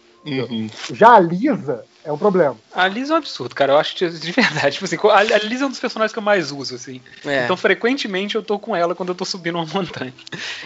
Já 0.93 1.15
a 1.15 1.19
Lisa 1.19 1.83
é 2.03 2.11
um 2.11 2.17
problema. 2.17 2.57
A 2.73 2.87
Liz 2.87 3.09
é 3.09 3.13
um 3.13 3.17
absurdo, 3.17 3.55
cara. 3.55 3.73
Eu 3.73 3.77
acho 3.77 3.95
que, 3.95 4.07
de 4.09 4.31
verdade. 4.31 4.73
Tipo 4.79 4.85
assim, 4.85 4.97
a 5.11 5.37
Liz 5.39 5.61
é 5.61 5.65
um 5.65 5.69
dos 5.69 5.79
personagens 5.79 6.11
que 6.11 6.19
eu 6.19 6.23
mais 6.23 6.51
uso, 6.51 6.75
assim. 6.75 7.01
É. 7.25 7.43
Então, 7.45 7.55
frequentemente, 7.55 8.35
eu 8.35 8.43
tô 8.43 8.59
com 8.59 8.75
ela 8.75 8.93
quando 8.95 9.09
eu 9.09 9.15
tô 9.15 9.23
subindo 9.25 9.55
uma 9.55 9.65
montanha. 9.73 10.13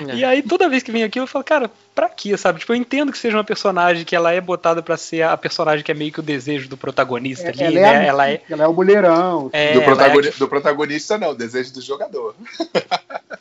É. 0.07 0.15
E 0.15 0.23
aí, 0.25 0.41
toda 0.41 0.69
vez 0.69 0.81
que 0.83 0.91
vem 0.91 1.03
aqui, 1.03 1.19
eu 1.19 1.27
falo, 1.27 1.43
cara, 1.43 1.69
pra 1.93 2.09
quê, 2.09 2.35
sabe? 2.37 2.59
Tipo, 2.59 2.73
eu 2.73 2.77
entendo 2.77 3.11
que 3.11 3.17
seja 3.17 3.37
uma 3.37 3.43
personagem 3.43 4.03
que 4.05 4.15
ela 4.15 4.31
é 4.31 4.39
botada 4.41 4.81
pra 4.81 4.97
ser 4.97 5.23
a 5.23 5.35
personagem 5.37 5.83
que 5.83 5.91
é 5.91 5.95
meio 5.95 6.11
que 6.11 6.19
o 6.19 6.23
desejo 6.23 6.67
do 6.69 6.77
protagonista 6.77 7.49
ali, 7.49 7.63
ela, 7.63 7.71
né? 7.93 8.03
é 8.05 8.07
ela 8.07 8.29
é. 8.29 8.41
ela 8.49 8.63
é 8.63 8.67
o 8.67 8.73
mulherão. 8.73 9.49
é, 9.53 9.73
do, 9.73 9.81
ela 9.81 9.91
é 9.91 9.95
protagoni- 9.95 10.31
que- 10.31 10.39
do 10.39 10.47
protagonista, 10.47 11.17
não, 11.17 11.35
desejo 11.35 11.73
do 11.73 11.81
jogador. 11.81 12.35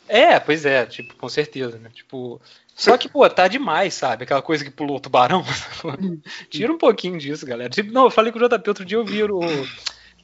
É, 0.07 0.39
pois 0.39 0.65
é, 0.65 0.85
tipo, 0.85 1.15
com 1.15 1.27
certeza, 1.29 1.77
né? 1.77 1.89
Tipo. 1.93 2.39
Só 2.75 2.95
que, 2.95 3.09
pô, 3.09 3.27
tá 3.27 3.47
demais, 3.47 3.95
sabe? 3.95 4.23
Aquela 4.23 4.41
coisa 4.41 4.63
que 4.63 4.69
pulou 4.69 4.97
o 4.97 4.99
tubarão. 4.99 5.43
Tira 6.47 6.71
um 6.71 6.77
pouquinho 6.77 7.17
disso, 7.17 7.43
galera. 7.43 7.71
Não, 7.91 8.05
eu 8.05 8.11
falei 8.11 8.31
com 8.31 8.39
o 8.39 8.47
JP 8.47 8.69
outro 8.69 8.85
dia, 8.85 8.97
eu 8.97 9.05
vi 9.05 9.23
o. 9.23 9.39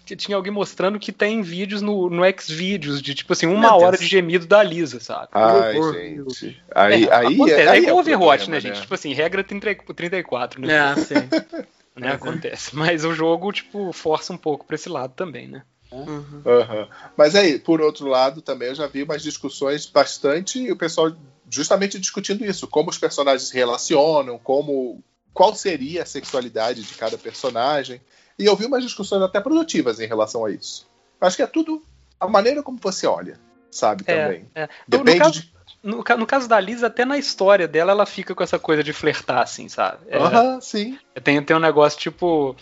que 0.06 0.16
Tinha 0.16 0.35
alguém 0.35 0.51
mostrando 0.51 1.00
que 1.00 1.11
tem 1.11 1.42
vídeos 1.42 1.82
no, 1.82 2.09
no 2.09 2.24
Xvideos 2.40 3.01
de, 3.01 3.14
tipo 3.16 3.32
assim, 3.33 3.45
uma 3.45 3.61
Meu 3.72 3.75
hora 3.75 3.92
Deus. 3.92 4.01
de 4.01 4.08
gemido 4.08 4.45
da 4.45 4.61
Lisa, 4.61 5.00
sabe? 5.00 5.30
Ai, 5.32 5.74
gente. 5.93 6.61
Aí, 6.74 7.06
É, 7.06 7.16
aí, 7.16 7.35
acontece. 7.35 7.61
aí 7.61 7.67
Aí 7.69 7.85
é 7.85 7.93
Overwatch, 7.93 8.43
problema, 8.43 8.51
né, 8.51 8.59
gente? 8.59 8.82
Tipo 8.82 8.93
assim, 8.93 9.14
regra 9.14 9.43
30, 9.43 9.75
34, 9.95 10.61
né? 10.61 10.74
É, 10.74 10.95
sim. 10.98 11.16
né? 11.95 12.11
Acontece. 12.11 12.75
Mas 12.75 13.06
o 13.06 13.14
jogo, 13.14 13.51
tipo, 13.51 13.93
força 13.93 14.33
um 14.33 14.38
pouco 14.38 14.66
pra 14.66 14.75
esse 14.75 14.90
lado 14.90 15.14
também, 15.16 15.48
né? 15.48 15.64
Uhum. 15.92 16.42
Aham. 16.45 16.88
Mas 17.16 17.35
aí, 17.35 17.59
por 17.59 17.80
outro 17.80 18.08
lado, 18.08 18.42
também 18.42 18.69
eu 18.69 18.75
já 18.75 18.88
vi 18.88 19.03
umas 19.03 19.22
discussões 19.22 19.85
bastante, 19.85 20.59
e 20.59 20.72
o 20.72 20.75
pessoal 20.75 21.11
justamente 21.50 22.00
discutindo 22.00 22.43
isso, 22.43 22.67
como 22.67 22.90
os 22.90 22.98
personagens 22.98 23.50
se 23.50 23.53
relacionam, 23.53 24.40
como 24.40 25.03
qual 25.34 25.56
seria 25.56 26.03
a 26.03 26.06
sexualidade 26.06 26.84
de 26.84 26.94
cada 26.95 27.18
personagem. 27.18 28.00
E 28.38 28.45
eu 28.45 28.56
vi 28.56 28.66
umas 28.66 28.84
discussões 28.84 29.22
até 29.22 29.40
produtivas 29.40 30.00
em 30.00 30.08
relação 30.08 30.45
a 30.45 30.52
isso. 30.52 30.88
Acho 31.20 31.38
que 31.38 31.44
é 31.44 31.48
tudo 31.48 31.82
a 32.20 32.28
maneira 32.28 32.62
como 32.64 32.78
você 32.82 33.06
olha, 33.08 33.40
sabe, 33.72 34.03
É, 34.08 34.16
também. 34.24 34.45
é. 34.56 34.62
No, 34.88 34.98
no 35.00 35.03
Depende 35.03 35.20
caso, 35.20 35.34
de. 35.42 35.53
no, 35.82 35.98
no 36.18 36.26
caso 36.26 36.48
da 36.48 36.60
Liz, 36.60 36.84
até 36.84 37.06
na 37.06 37.18
história 37.18 37.68
dela, 37.68 37.92
ela 37.92 38.06
fica 38.06 38.34
com 38.36 38.44
essa 38.44 38.60
coisa 38.60 38.84
de 38.84 38.94
flertar, 38.94 39.40
assim, 39.42 39.70
sabe? 39.70 40.00
É, 40.08 40.18
Aham, 40.18 40.60
sim. 40.62 40.98
tem, 41.24 41.42
tem 41.44 41.56
um 41.56 41.60
negócio 41.60 42.00
tipo. 42.00 42.56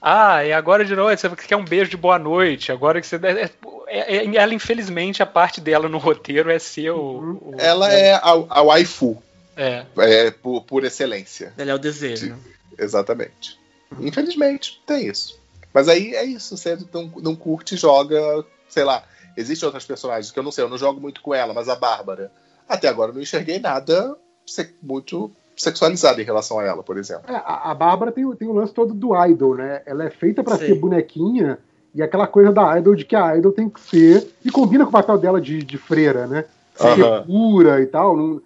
Ah, 0.00 0.44
e 0.44 0.52
agora 0.52 0.84
de 0.84 0.94
noite 0.94 1.20
você 1.20 1.28
quer 1.46 1.56
um 1.56 1.64
beijo 1.64 1.90
de 1.90 1.96
boa 1.96 2.18
noite. 2.18 2.70
Agora 2.70 3.00
que 3.00 3.06
você. 3.06 3.16
É, 3.16 3.50
é- 3.88 4.26
é- 4.26 4.36
ela, 4.36 4.54
infelizmente, 4.54 5.22
a 5.22 5.26
parte 5.26 5.60
dela 5.60 5.88
no 5.88 5.98
roteiro 5.98 6.50
é 6.50 6.58
ser 6.58 6.90
o. 6.90 7.38
o- 7.40 7.54
Ela 7.58 7.92
é 7.92 8.12
a, 8.14 8.20
a 8.50 8.62
waifu, 8.62 9.20
É. 9.56 9.86
é, 9.98 10.30
por, 10.30 10.62
por 10.64 10.84
excelência. 10.84 11.52
Ele 11.56 11.70
é 11.70 11.74
o 11.74 11.78
desejo. 11.78 12.30
né? 12.30 12.36
Exatamente. 12.78 13.58
Infelizmente, 14.00 14.82
tem 14.86 15.06
isso. 15.08 15.38
Mas 15.72 15.88
aí 15.88 16.14
é 16.14 16.24
isso, 16.24 16.56
você 16.56 16.76
não, 16.92 17.10
não 17.22 17.36
curte 17.36 17.74
e 17.74 17.78
joga, 17.78 18.44
sei 18.68 18.84
lá. 18.84 19.02
Existem 19.36 19.66
outras 19.66 19.84
personagens 19.84 20.30
que 20.30 20.38
eu 20.38 20.42
não 20.42 20.50
sei, 20.52 20.64
eu 20.64 20.68
não 20.68 20.78
jogo 20.78 21.00
muito 21.00 21.20
com 21.20 21.34
ela, 21.34 21.52
mas 21.52 21.68
a 21.68 21.76
Bárbara. 21.76 22.30
Até 22.68 22.88
agora 22.88 23.10
eu 23.10 23.14
não 23.14 23.22
enxerguei 23.22 23.58
nada 23.58 24.16
se- 24.46 24.74
muito 24.82 25.30
sexualizado 25.56 26.20
em 26.20 26.24
relação 26.24 26.58
a 26.58 26.64
ela, 26.64 26.82
por 26.82 26.96
exemplo. 26.98 27.30
É, 27.30 27.36
a, 27.36 27.70
a 27.70 27.74
Bárbara 27.74 28.10
tem, 28.12 28.24
o- 28.24 28.34
tem 28.34 28.48
o 28.48 28.52
lance 28.54 28.72
todo 28.72 28.92
do 28.94 29.14
idol, 29.26 29.54
né? 29.56 29.82
Ela 29.86 30.04
é 30.04 30.10
feita 30.10 30.42
pra 30.42 30.56
Sim. 30.58 30.66
ser 30.66 30.74
bonequinha 30.76 31.58
e 31.94 32.02
aquela 32.02 32.26
coisa 32.26 32.52
da 32.52 32.78
idol 32.78 32.94
de 32.94 33.04
que 33.04 33.14
a 33.16 33.36
idol 33.36 33.52
tem 33.52 33.68
que 33.68 33.80
ser. 33.80 34.26
E 34.44 34.50
combina 34.50 34.84
com 34.84 34.90
o 34.90 34.92
papel 34.92 35.18
dela 35.18 35.40
de, 35.40 35.62
de 35.62 35.76
freira, 35.78 36.26
né? 36.26 36.44
Ser 36.74 37.24
pura 37.26 37.80
e 37.80 37.86
tal. 37.86 38.16
Não, 38.16 38.40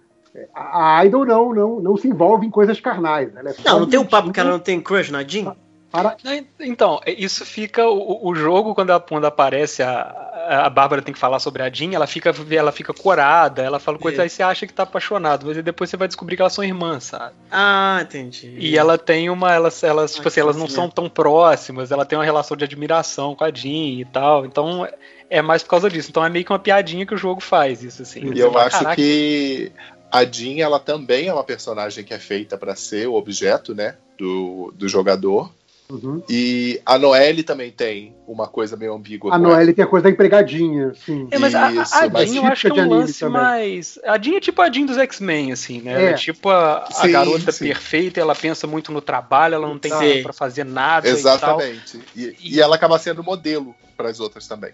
a, 0.53 0.99
a 0.99 1.05
idol 1.05 1.25
não, 1.25 1.53
não, 1.53 1.79
não 1.79 1.97
se 1.97 2.07
envolve 2.07 2.45
em 2.45 2.49
coisas 2.51 2.79
carnais. 2.79 3.29
Ela 3.35 3.49
é 3.51 3.55
Não, 3.65 3.79
não 3.81 3.87
tem 3.89 3.99
um 3.99 4.05
papo 4.05 4.31
que 4.31 4.39
ela 4.39 4.51
não 4.51 4.59
tem 4.59 4.79
crush 4.81 5.11
na 5.11 5.23
Jean? 5.23 5.55
Para... 5.91 6.15
Então, 6.61 7.01
isso 7.05 7.45
fica. 7.45 7.85
O, 7.85 8.29
o 8.29 8.33
jogo, 8.33 8.73
quando, 8.73 8.91
ela- 8.91 8.99
quando 9.01 9.25
aparece 9.25 9.83
a. 9.83 10.27
A 10.49 10.69
Bárbara 10.69 11.01
tem 11.01 11.13
que 11.13 11.19
falar 11.19 11.39
sobre 11.39 11.61
a 11.61 11.69
Jean, 11.71 11.93
ela 11.93 12.07
fica, 12.07 12.33
ela 12.49 12.71
fica 12.71 12.93
corada, 12.93 13.61
ela 13.61 13.79
fala 13.79 13.97
coisas, 13.99 14.19
É. 14.19 14.23
aí 14.23 14.29
você 14.29 14.41
acha 14.41 14.65
que 14.65 14.73
tá 14.73 14.83
apaixonado, 14.83 15.45
mas 15.45 15.55
aí 15.55 15.63
depois 15.63 15.89
você 15.89 15.95
vai 15.95 16.07
descobrir 16.07 16.35
que 16.35 16.41
elas 16.41 16.51
são 16.53 16.63
irmãs, 16.63 17.03
sabe? 17.05 17.33
Ah, 17.49 17.99
entendi. 18.01 18.55
E 18.57 18.77
ela 18.77 18.97
tem 18.97 19.29
uma. 19.29 19.53
Elas, 19.53 19.81
elas 19.83 20.13
tipo 20.15 20.27
Ah, 20.27 20.29
assim, 20.29 20.39
elas 20.39 20.55
não 20.57 20.67
são 20.67 20.85
é. 20.85 20.89
tão 20.89 21.07
próximas, 21.09 21.91
ela 21.91 22.05
tem 22.05 22.17
uma 22.17 22.25
relação 22.25 22.57
de 22.57 22.63
admiração 22.65 23.35
com 23.35 23.43
a 23.43 23.51
Jean 23.53 23.99
e 24.01 24.05
tal. 24.05 24.45
Então 24.45 24.85
é- 24.85 24.93
é 25.29 25.41
mais 25.41 25.61
por 25.63 25.69
causa 25.69 25.89
disso. 25.89 26.09
Então 26.09 26.25
é 26.25 26.29
meio 26.29 26.43
que 26.43 26.51
uma 26.51 26.59
piadinha 26.59 27.05
que 27.05 27.13
o 27.13 27.17
jogo 27.17 27.39
faz, 27.39 27.83
isso 27.83 28.01
assim. 28.01 28.21
E 28.21 28.29
Você 28.35 28.43
eu 28.43 28.51
fala, 28.51 28.65
acho 28.65 28.77
"Caraca, 28.79 28.95
que 28.95 29.71
a 30.11 30.25
Jean, 30.25 30.61
ela 30.61 30.79
também 30.79 31.27
é 31.27 31.33
uma 31.33 31.43
personagem 31.43 32.03
que 32.03 32.13
é 32.13 32.19
feita 32.19 32.57
pra 32.57 32.75
ser 32.75 33.07
o 33.07 33.13
objeto, 33.15 33.73
né, 33.73 33.95
do, 34.17 34.73
do 34.75 34.87
jogador. 34.87 35.51
Uhum. 35.89 36.23
E 36.29 36.79
a 36.85 36.97
Noelle 36.97 37.43
também 37.43 37.69
tem 37.69 38.15
uma 38.25 38.47
coisa 38.47 38.77
meio 38.77 38.93
ambígua. 38.93 39.35
A. 39.35 39.37
Noelle 39.37 39.73
tem 39.73 39.83
a 39.83 39.87
coisa 39.87 40.05
da 40.05 40.09
empregadinha, 40.09 40.93
sim. 40.95 41.27
É, 41.29 41.37
mas 41.37 41.53
a, 41.53 41.65
a, 41.67 41.71
Isso, 41.71 41.95
a 41.95 42.25
Jean 42.25 42.35
eu 42.35 42.45
acho 42.45 42.71
que 42.71 42.79
é 42.79 42.83
um 42.83 42.89
lance 42.89 43.19
também. 43.19 43.41
mais. 43.41 43.99
A 44.05 44.17
Jean 44.17 44.37
é 44.37 44.39
tipo 44.39 44.61
a 44.61 44.71
Jean 44.71 44.85
dos 44.85 44.97
X-Men, 44.97 45.51
assim, 45.51 45.81
né? 45.81 45.91
Ela 45.91 46.01
é 46.01 46.11
É. 46.11 46.13
tipo 46.13 46.47
a, 46.49 46.83
a 46.85 46.91
Sim, 46.93 47.11
garota 47.11 47.51
sim. 47.51 47.65
perfeita, 47.65 48.21
ela 48.21 48.33
pensa 48.33 48.65
muito 48.65 48.89
no 48.89 49.01
trabalho, 49.01 49.55
ela 49.55 49.67
não 49.67 49.77
tem 49.77 49.91
Sim. 49.91 49.99
tempo 49.99 50.23
pra 50.23 50.33
fazer 50.33 50.63
nada 50.63 51.09
e 51.09 51.11
tal. 51.11 51.19
Exatamente. 51.19 51.99
E, 52.15 52.35
e 52.41 52.61
ela 52.61 52.75
acaba 52.77 52.97
sendo 52.97 53.21
modelo 53.21 53.75
para 53.97 54.09
as 54.09 54.21
outras 54.21 54.47
também. 54.47 54.71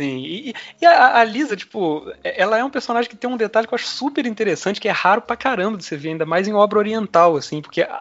Sim, 0.00 0.18
e, 0.24 0.54
e 0.80 0.86
a, 0.86 1.18
a 1.18 1.24
Lisa, 1.24 1.54
tipo, 1.54 2.10
ela 2.24 2.56
é 2.56 2.64
um 2.64 2.70
personagem 2.70 3.10
que 3.10 3.16
tem 3.16 3.28
um 3.28 3.36
detalhe 3.36 3.66
que 3.66 3.74
eu 3.74 3.76
acho 3.76 3.86
super 3.86 4.24
interessante, 4.24 4.80
que 4.80 4.88
é 4.88 4.92
raro 4.92 5.20
pra 5.20 5.36
caramba 5.36 5.76
de 5.76 5.84
você 5.84 5.94
ver, 5.96 6.10
ainda 6.10 6.24
mais 6.24 6.48
em 6.48 6.54
obra 6.54 6.78
oriental, 6.78 7.36
assim, 7.36 7.60
porque 7.60 7.82
a, 7.82 8.00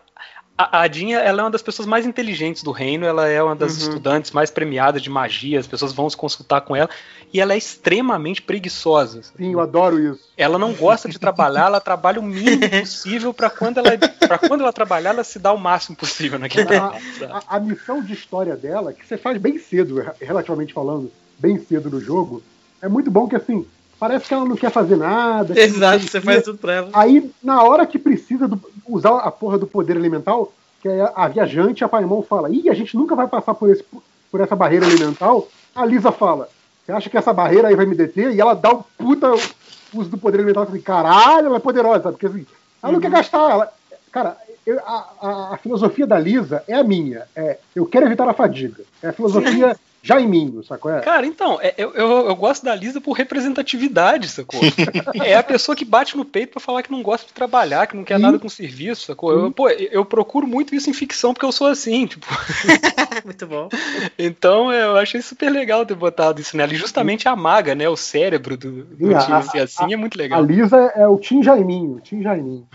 a, 0.57 0.81
a 0.81 0.87
Jean, 0.91 1.19
ela 1.19 1.41
é 1.41 1.43
uma 1.43 1.51
das 1.51 1.61
pessoas 1.61 1.85
mais 1.87 2.05
inteligentes 2.05 2.63
do 2.63 2.71
reino, 2.71 3.05
ela 3.05 3.27
é 3.27 3.43
uma 3.43 3.55
das 3.55 3.73
Uhum. 3.73 3.79
estudantes 3.89 4.31
mais 4.31 4.49
premiadas 4.49 5.01
de 5.01 5.09
magia, 5.09 5.59
as 5.59 5.67
pessoas 5.67 5.91
vão 5.91 6.09
se 6.09 6.15
consultar 6.15 6.61
com 6.61 6.73
ela, 6.75 6.89
e 7.33 7.41
ela 7.41 7.53
é 7.53 7.57
extremamente 7.57 8.41
preguiçosa. 8.41 9.21
Sim, 9.23 9.53
eu 9.53 9.59
adoro 9.59 9.99
isso. 9.99 10.29
Ela 10.37 10.57
não 10.57 10.73
gosta 10.73 11.09
de 11.09 11.19
trabalhar, 11.19 11.65
ela 11.67 11.81
trabalha 11.81 12.19
o 12.19 12.23
mínimo 12.23 12.69
possível 12.79 13.33
pra 13.33 13.49
quando 13.49 13.77
ela 13.77 13.97
para 14.25 14.37
quando 14.37 14.61
ela 14.61 14.71
trabalhar, 14.71 15.09
ela 15.09 15.23
se 15.23 15.39
dá 15.39 15.51
o 15.51 15.57
máximo 15.57 15.97
possível 15.97 16.37
naquele 16.37 16.63
A, 16.65 16.67
trabalho. 16.67 17.03
sabe? 17.17 17.33
a- 17.33 17.55
a 17.55 17.59
missão 17.59 18.01
de 18.03 18.13
história 18.13 18.55
dela, 18.55 18.93
que 18.93 19.05
você 19.05 19.17
faz 19.17 19.37
bem 19.39 19.57
cedo, 19.57 19.99
re- 19.99 20.13
relativamente 20.21 20.71
falando, 20.73 21.11
bem 21.39 21.57
cedo 21.59 21.89
no 21.89 21.99
jogo, 21.99 22.43
é 22.81 22.87
muito 22.87 23.09
bom 23.09 23.27
que 23.27 23.35
assim, 23.35 23.65
parece 23.99 24.27
que 24.27 24.33
ela 24.33 24.45
não 24.45 24.55
quer 24.55 24.71
fazer 24.71 24.95
nada. 24.97 25.59
Exato, 25.59 26.03
você 26.07 26.21
faz 26.21 26.43
tudo 26.43 26.57
pra 26.57 26.73
ela. 26.73 26.89
Aí, 26.93 27.31
na 27.43 27.63
hora 27.63 27.85
que 27.87 27.97
precisa 27.97 28.47
do- 28.47 28.61
usar 28.87 29.17
a 29.17 29.31
porra 29.31 29.57
do 29.57 29.65
poder 29.67 29.95
elemental, 29.95 30.51
que 30.81 30.87
é 30.87 31.01
a, 31.01 31.11
a 31.15 31.27
viajante, 31.27 31.83
a 31.83 31.89
Paimon 31.89 32.21
fala, 32.21 32.49
ih, 32.49 32.69
a 32.69 32.73
gente 32.73 32.95
nunca 32.95 33.15
vai 33.15 33.27
passar 33.27 33.53
por, 33.53 33.69
esse, 33.69 33.83
por 34.31 34.39
essa 34.41 34.55
barreira 34.55 34.85
elemental, 34.85 35.47
a 35.75 35.85
Lisa 35.85 36.11
fala, 36.11 36.47
você 36.85 36.91
acha 36.91 37.09
que 37.09 37.17
essa 37.17 37.33
barreira 37.33 37.67
aí 37.67 37.75
vai 37.75 37.85
me 37.85 37.95
deter? 37.95 38.33
E 38.33 38.39
ela 38.41 38.53
dá 38.53 38.71
o 38.71 38.83
puta 38.97 39.31
uso 39.93 40.09
do 40.09 40.17
poder 40.17 40.37
elemental, 40.39 40.63
assim, 40.63 40.79
caralho, 40.81 41.47
ela 41.47 41.57
é 41.57 41.59
poderosa, 41.59 42.03
sabe? 42.03 42.13
Porque 42.15 42.27
assim, 42.27 42.45
ela 42.81 42.91
não 42.93 42.99
quer 42.99 43.11
gastar, 43.11 43.51
ela... 43.51 43.73
Cara, 44.11 44.37
eu- 44.65 44.79
a, 44.79 45.07
a- 45.21 45.53
a 45.53 45.57
filosofia 45.57 46.07
da 46.07 46.17
Lisa 46.17 46.63
é 46.67 46.73
a 46.75 46.83
minha, 46.83 47.23
é, 47.35 47.59
eu 47.75 47.85
quero 47.85 48.05
evitar 48.07 48.27
a 48.27 48.33
fadiga. 48.33 48.83
É 49.03 49.09
a 49.09 49.13
filosofia 49.13 49.77
já 50.01 50.19
em 50.19 50.27
mim, 50.27 50.61
sacou? 50.67 50.91
É? 50.91 51.01
Cara, 51.01 51.25
então, 51.25 51.59
é- 51.61 51.73
eu, 51.77 51.93
eu, 51.93 52.09
eu 52.29 52.35
gosto 52.35 52.63
da 52.63 52.73
Lisa 52.73 53.01
por 53.01 53.13
representatividade, 53.13 54.27
sacou? 54.29 54.59
é 55.23 55.35
a 55.35 55.43
pessoa 55.43 55.75
que 55.75 55.83
bate 55.85 56.15
no 56.15 56.23
peito 56.25 56.51
pra 56.51 56.59
falar 56.61 56.83
que 56.83 56.91
não 56.91 57.01
gosta 57.03 57.27
de 57.27 57.33
trabalhar, 57.33 57.87
que 57.87 57.95
não 57.97 58.03
quer 58.03 58.15
Sim. 58.17 58.21
nada 58.23 58.39
com 58.39 58.47
serviço, 58.49 59.05
sacou? 59.07 59.31
Eu, 59.33 59.51
pô, 59.51 59.69
eu 59.69 60.05
procuro 60.05 60.47
muito 60.47 60.73
isso 60.73 60.89
em 60.89 60.93
ficção 60.93 61.33
porque 61.33 61.45
eu 61.45 61.51
sou 61.51 61.67
assim, 61.67 62.05
tipo. 62.07 62.25
Muito 63.25 63.45
bom. 63.47 63.67
Então 64.17 64.71
eu 64.71 64.95
achei 64.97 65.21
super 65.21 65.49
legal 65.49 65.85
ter 65.85 65.95
botado 65.95 66.39
isso 66.39 66.55
nela. 66.55 66.71
E 66.73 66.77
justamente 66.77 67.27
a 67.27 67.35
maga, 67.35 67.75
né? 67.75 67.89
O 67.89 67.95
cérebro 67.97 68.55
do, 68.55 68.83
do 68.83 69.07
Sim, 69.07 69.13
a- 69.13 69.19
time 69.19 69.43
ser 69.43 69.59
assim 69.59 69.93
é 69.93 69.97
muito 69.97 70.15
A 70.17 70.21
legal. 70.21 70.43
Lisa 70.43 70.77
é 70.95 71.05
o 71.07 71.17
Tim 71.17 71.43
Jaiminho, 71.43 71.95
o 71.95 71.99
Tim 71.99 72.21
Jaiminho. 72.21 72.67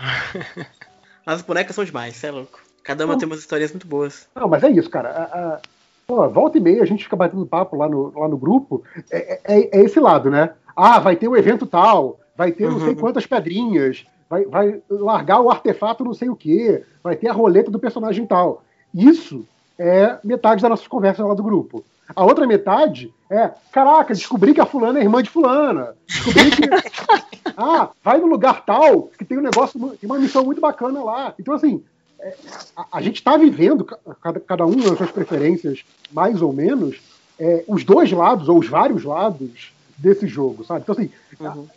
As 1.25 1.41
bonecas 1.41 1.75
são 1.75 1.83
demais, 1.83 2.15
você 2.15 2.27
é 2.27 2.31
louco. 2.31 2.59
Cada 2.83 3.05
uma 3.05 3.17
tem 3.17 3.25
umas 3.25 3.39
histórias 3.39 3.71
muito 3.71 3.87
boas. 3.87 4.27
Não, 4.35 4.47
mas 4.47 4.63
é 4.63 4.69
isso, 4.69 4.89
cara. 4.89 5.09
A- 5.09 5.39
a- 5.39 5.59
pô, 6.05 6.27
volta 6.29 6.57
e 6.57 6.61
meia 6.61 6.83
a 6.83 6.85
gente 6.85 7.03
fica 7.03 7.15
batendo 7.15 7.45
papo 7.45 7.75
lá 7.75 7.87
no, 7.89 8.11
lá 8.17 8.27
no 8.27 8.37
grupo. 8.37 8.83
É, 9.11 9.39
é- 9.45 9.79
é 9.79 9.83
esse 9.83 9.99
lado, 9.99 10.29
né? 10.29 10.51
Ah, 10.75 10.99
vai 10.99 11.15
ter 11.15 11.27
o 11.27 11.37
evento 11.37 11.65
tal, 11.65 12.19
vai 12.37 12.51
ter 12.51 12.69
não 12.69 12.79
sei 12.79 12.89
Uhum. 12.89 12.95
quantas 12.95 13.25
pedrinhas, 13.25 14.05
vai, 14.29 14.45
vai 14.45 14.81
largar 14.89 15.41
o 15.41 15.49
artefato 15.49 16.03
não 16.03 16.13
sei 16.13 16.29
o 16.29 16.35
quê, 16.35 16.83
vai 17.03 17.15
ter 17.15 17.27
a 17.29 17.33
roleta 17.33 17.71
do 17.71 17.79
personagem 17.79 18.25
tal. 18.25 18.63
Isso 18.93 19.45
é 19.79 20.17
metade 20.23 20.61
das 20.61 20.69
nossas 20.69 20.87
conversas 20.87 21.25
lá 21.25 21.33
do 21.33 21.43
grupo. 21.43 21.83
A 22.15 22.23
outra 22.23 22.45
metade 22.45 23.11
é, 23.29 23.49
caraca, 23.71 24.13
descobri 24.13 24.53
que 24.53 24.61
a 24.61 24.65
fulana 24.65 24.99
é 24.99 25.01
irmã 25.01 25.23
de 25.23 25.29
fulana. 25.29 25.95
Descobri 26.07 26.51
que. 26.51 26.61
ah, 27.57 27.89
vai 28.03 28.19
no 28.19 28.27
lugar 28.27 28.63
tal, 28.63 29.03
que 29.17 29.25
tem 29.25 29.39
um 29.39 29.41
negócio, 29.41 29.79
tem 29.99 30.07
uma 30.09 30.19
missão 30.19 30.43
muito 30.45 30.61
bacana 30.61 31.03
lá. 31.03 31.33
Então, 31.39 31.53
assim, 31.53 31.83
a, 32.75 32.85
a 32.93 33.01
gente 33.01 33.15
está 33.17 33.37
vivendo, 33.37 33.83
ca- 33.83 33.97
cada, 34.21 34.39
cada 34.39 34.65
um 34.65 34.75
nas 34.75 34.97
suas 34.97 35.11
preferências, 35.11 35.83
mais 36.11 36.41
ou 36.41 36.51
menos, 36.53 36.97
é, 37.39 37.63
os 37.67 37.83
dois 37.83 38.11
lados, 38.11 38.47
ou 38.49 38.59
os 38.59 38.67
vários 38.67 39.03
lados 39.03 39.73
desse 39.97 40.27
jogo, 40.27 40.63
sabe? 40.63 40.81
Então, 40.81 40.93
assim, 40.93 41.09
Uhum. 41.39 41.67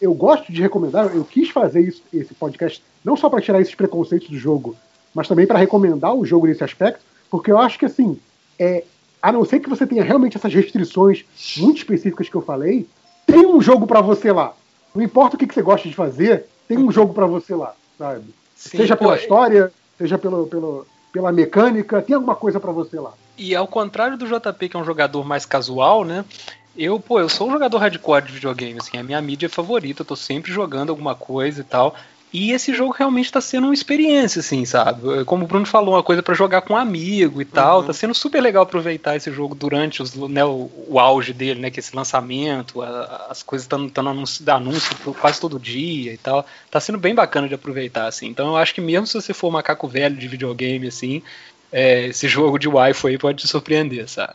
eu 0.00 0.14
gosto 0.14 0.50
de 0.52 0.62
recomendar, 0.62 1.14
eu 1.14 1.24
quis 1.24 1.50
fazer 1.50 1.80
isso, 1.80 2.02
esse 2.12 2.32
podcast, 2.34 2.82
não 3.04 3.16
só 3.16 3.28
para 3.28 3.40
tirar 3.40 3.60
esses 3.60 3.74
preconceitos 3.74 4.28
do 4.28 4.36
jogo, 4.38 4.74
mas 5.14 5.28
também 5.28 5.46
para 5.46 5.58
recomendar 5.58 6.14
o 6.14 6.24
jogo 6.24 6.46
nesse 6.46 6.64
aspecto, 6.64 7.00
porque 7.30 7.50
eu 7.52 7.58
acho 7.58 7.78
que, 7.78 7.84
assim, 7.84 8.18
é, 8.58 8.84
a 9.20 9.30
não 9.32 9.44
ser 9.44 9.60
que 9.60 9.68
você 9.68 9.86
tenha 9.86 10.02
realmente 10.04 10.36
essas 10.36 10.52
restrições 10.54 11.24
muito 11.58 11.78
específicas 11.78 12.28
que 12.28 12.34
eu 12.34 12.42
falei, 12.42 12.86
tem 13.26 13.46
um 13.46 13.60
jogo 13.60 13.86
para 13.86 14.00
você 14.00 14.30
lá. 14.32 14.54
Não 14.94 15.02
importa 15.02 15.36
o 15.36 15.38
que, 15.38 15.46
que 15.46 15.54
você 15.54 15.62
gosta 15.62 15.88
de 15.88 15.94
fazer, 15.94 16.46
tem 16.68 16.78
um 16.78 16.90
jogo 16.92 17.12
para 17.14 17.26
você 17.26 17.54
lá, 17.54 17.74
sabe? 17.98 18.24
Sim, 18.54 18.78
seja 18.78 18.96
pô, 18.96 19.04
pela 19.04 19.16
história, 19.16 19.72
seja 19.98 20.18
pelo, 20.18 20.46
pelo, 20.46 20.86
pela 21.12 21.32
mecânica, 21.32 22.02
tem 22.02 22.14
alguma 22.14 22.34
coisa 22.34 22.58
para 22.58 22.72
você 22.72 22.98
lá. 22.98 23.12
E 23.36 23.54
ao 23.54 23.66
contrário 23.66 24.16
do 24.16 24.26
JP, 24.26 24.68
que 24.68 24.76
é 24.76 24.80
um 24.80 24.84
jogador 24.84 25.24
mais 25.24 25.44
casual, 25.44 26.04
né? 26.04 26.24
Eu, 26.76 26.98
pô, 26.98 27.20
eu 27.20 27.28
sou 27.28 27.48
um 27.48 27.52
jogador 27.52 27.78
hardcore 27.78 28.24
de 28.24 28.32
videogame, 28.32 28.78
assim, 28.80 28.96
é 28.96 29.00
a 29.00 29.04
minha 29.04 29.20
mídia 29.20 29.48
favorita, 29.48 30.02
eu 30.02 30.06
tô 30.06 30.16
sempre 30.16 30.52
jogando 30.52 30.90
alguma 30.90 31.14
coisa 31.14 31.60
e 31.60 31.64
tal. 31.64 31.94
E 32.36 32.50
esse 32.50 32.74
jogo 32.74 32.92
realmente 32.92 33.30
tá 33.30 33.40
sendo 33.40 33.68
uma 33.68 33.72
experiência, 33.74 34.40
assim, 34.40 34.64
sabe? 34.64 35.24
Como 35.24 35.44
o 35.44 35.46
Bruno 35.46 35.64
falou, 35.64 35.94
uma 35.94 36.02
coisa 36.02 36.20
pra 36.20 36.34
jogar 36.34 36.62
com 36.62 36.74
um 36.74 36.76
amigo 36.76 37.40
e 37.40 37.44
tal. 37.44 37.78
Uhum. 37.78 37.86
Tá 37.86 37.92
sendo 37.92 38.12
super 38.12 38.40
legal 38.40 38.64
aproveitar 38.64 39.14
esse 39.14 39.30
jogo 39.30 39.54
durante 39.54 40.02
os, 40.02 40.16
né, 40.16 40.44
o, 40.44 40.68
o 40.88 40.98
auge 40.98 41.32
dele, 41.32 41.60
né? 41.60 41.70
Que 41.70 41.78
esse 41.78 41.94
lançamento, 41.94 42.82
a- 42.82 43.28
as 43.30 43.40
coisas 43.40 43.64
estão 43.64 43.86
dando 43.86 44.08
anúncio, 44.08 44.44
anúncio 44.50 44.96
quase 45.20 45.40
todo 45.40 45.60
dia 45.60 46.12
e 46.12 46.16
tal. 46.16 46.44
Tá 46.72 46.80
sendo 46.80 46.98
bem 46.98 47.14
bacana 47.14 47.46
de 47.46 47.54
aproveitar, 47.54 48.08
assim. 48.08 48.26
Então 48.26 48.48
eu 48.48 48.56
acho 48.56 48.74
que 48.74 48.80
mesmo 48.80 49.06
se 49.06 49.14
você 49.14 49.32
for 49.32 49.52
macaco 49.52 49.86
velho 49.86 50.16
de 50.16 50.26
videogame, 50.26 50.88
assim, 50.88 51.22
é, 51.70 52.06
esse 52.06 52.26
jogo 52.26 52.58
de 52.58 52.66
waifu 52.68 53.06
aí 53.06 53.16
pode 53.16 53.42
te 53.42 53.46
surpreender, 53.46 54.08
sabe? 54.08 54.34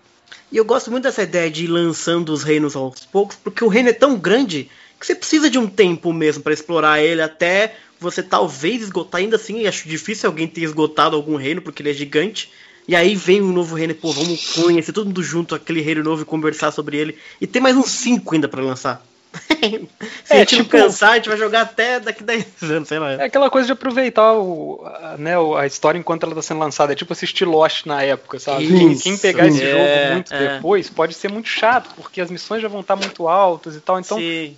E 0.50 0.56
eu 0.56 0.64
gosto 0.64 0.90
muito 0.90 1.04
dessa 1.04 1.24
ideia 1.24 1.52
de 1.52 1.66
ir 1.66 1.68
lançando 1.68 2.30
os 2.30 2.44
reinos 2.44 2.78
aos 2.78 3.06
poucos, 3.06 3.36
porque 3.36 3.62
o 3.62 3.68
reino 3.68 3.90
é 3.90 3.94
tão 3.94 4.18
grande 4.18 4.70
que 4.98 5.06
você 5.06 5.16
precisa 5.16 5.50
de 5.50 5.60
um 5.60 5.68
tempo 5.68 6.12
mesmo 6.12 6.44
pra 6.44 6.54
explorar 6.54 7.02
ele 7.02 7.22
até 7.22 7.76
você 8.00 8.24
talvez 8.24 8.82
esgotar. 8.82 9.20
Ainda 9.22 9.36
assim, 9.36 9.66
acho 9.68 9.88
difícil 9.88 10.30
alguém 10.30 10.48
ter 10.48 10.62
esgotado 10.62 11.16
algum 11.16 11.36
reino, 11.36 11.62
porque 11.62 11.82
ele 11.82 11.90
é 11.92 11.94
gigante. 11.94 12.52
E 12.88 12.96
aí 12.96 13.16
vem 13.16 13.42
um 13.42 13.52
novo 13.54 13.76
reino, 13.76 13.94
pô, 13.94 14.12
vamos 14.12 14.54
conhecer 14.54 14.92
todo 14.94 15.06
mundo 15.08 15.22
junto, 15.22 15.54
aquele 15.54 15.80
reino 15.82 16.04
novo 16.04 16.24
e 16.24 16.26
conversar 16.26 16.72
sobre 16.72 16.98
ele. 16.98 17.18
E 17.40 17.46
tem 17.46 17.62
mais 17.62 17.76
uns 17.78 17.92
5 17.92 18.34
ainda 18.34 18.48
pra 18.48 18.62
lançar. 18.64 19.06
Se 20.26 20.34
É, 20.34 20.38
a 20.38 20.40
gente 20.40 20.56
tipo- 20.58 20.76
não 20.76 20.86
cansar, 20.86 21.12
a 21.12 21.16
gente 21.18 21.30
vai 21.30 21.38
jogar 21.38 21.62
até 21.62 22.00
daqui 22.00 22.24
10 22.24 22.46
anos, 22.64 22.88
sei 22.88 22.98
lá. 22.98 23.12
É 23.12 23.26
aquela 23.26 23.48
coisa 23.50 23.68
de 23.68 23.74
aproveitar 23.74 24.34
o, 24.34 24.82
a, 24.86 25.18
né, 25.20 25.34
a 25.58 25.68
história 25.68 26.00
enquanto 26.00 26.24
ela 26.24 26.34
tá 26.34 26.42
sendo 26.42 26.60
lançada. 26.62 26.94
É 26.94 26.96
tipo 26.96 27.14
assistir 27.14 27.46
Lost 27.46 27.86
na 27.86 28.02
época, 28.02 28.40
sabe? 28.40 28.64
Isso, 28.64 28.74
Quem, 28.76 28.98
quem 28.98 29.18
pegar 29.20 29.48
esse 29.48 29.62
é, 29.62 29.72
jogo 29.72 30.14
muito 30.14 30.34
é. 30.34 30.56
depois 30.56 30.90
pode 30.90 31.14
ser 31.14 31.30
muito 31.32 31.48
chato, 31.48 31.92
porque 31.96 32.20
as 32.22 32.32
missões 32.32 32.60
já 32.62 32.68
vão 32.68 32.80
estar 32.82 32.96
muito 32.96 33.28
altas 33.28 33.76
e 33.76 33.80
tal. 33.82 34.00
Então, 34.00 34.18
Sim. 34.18 34.58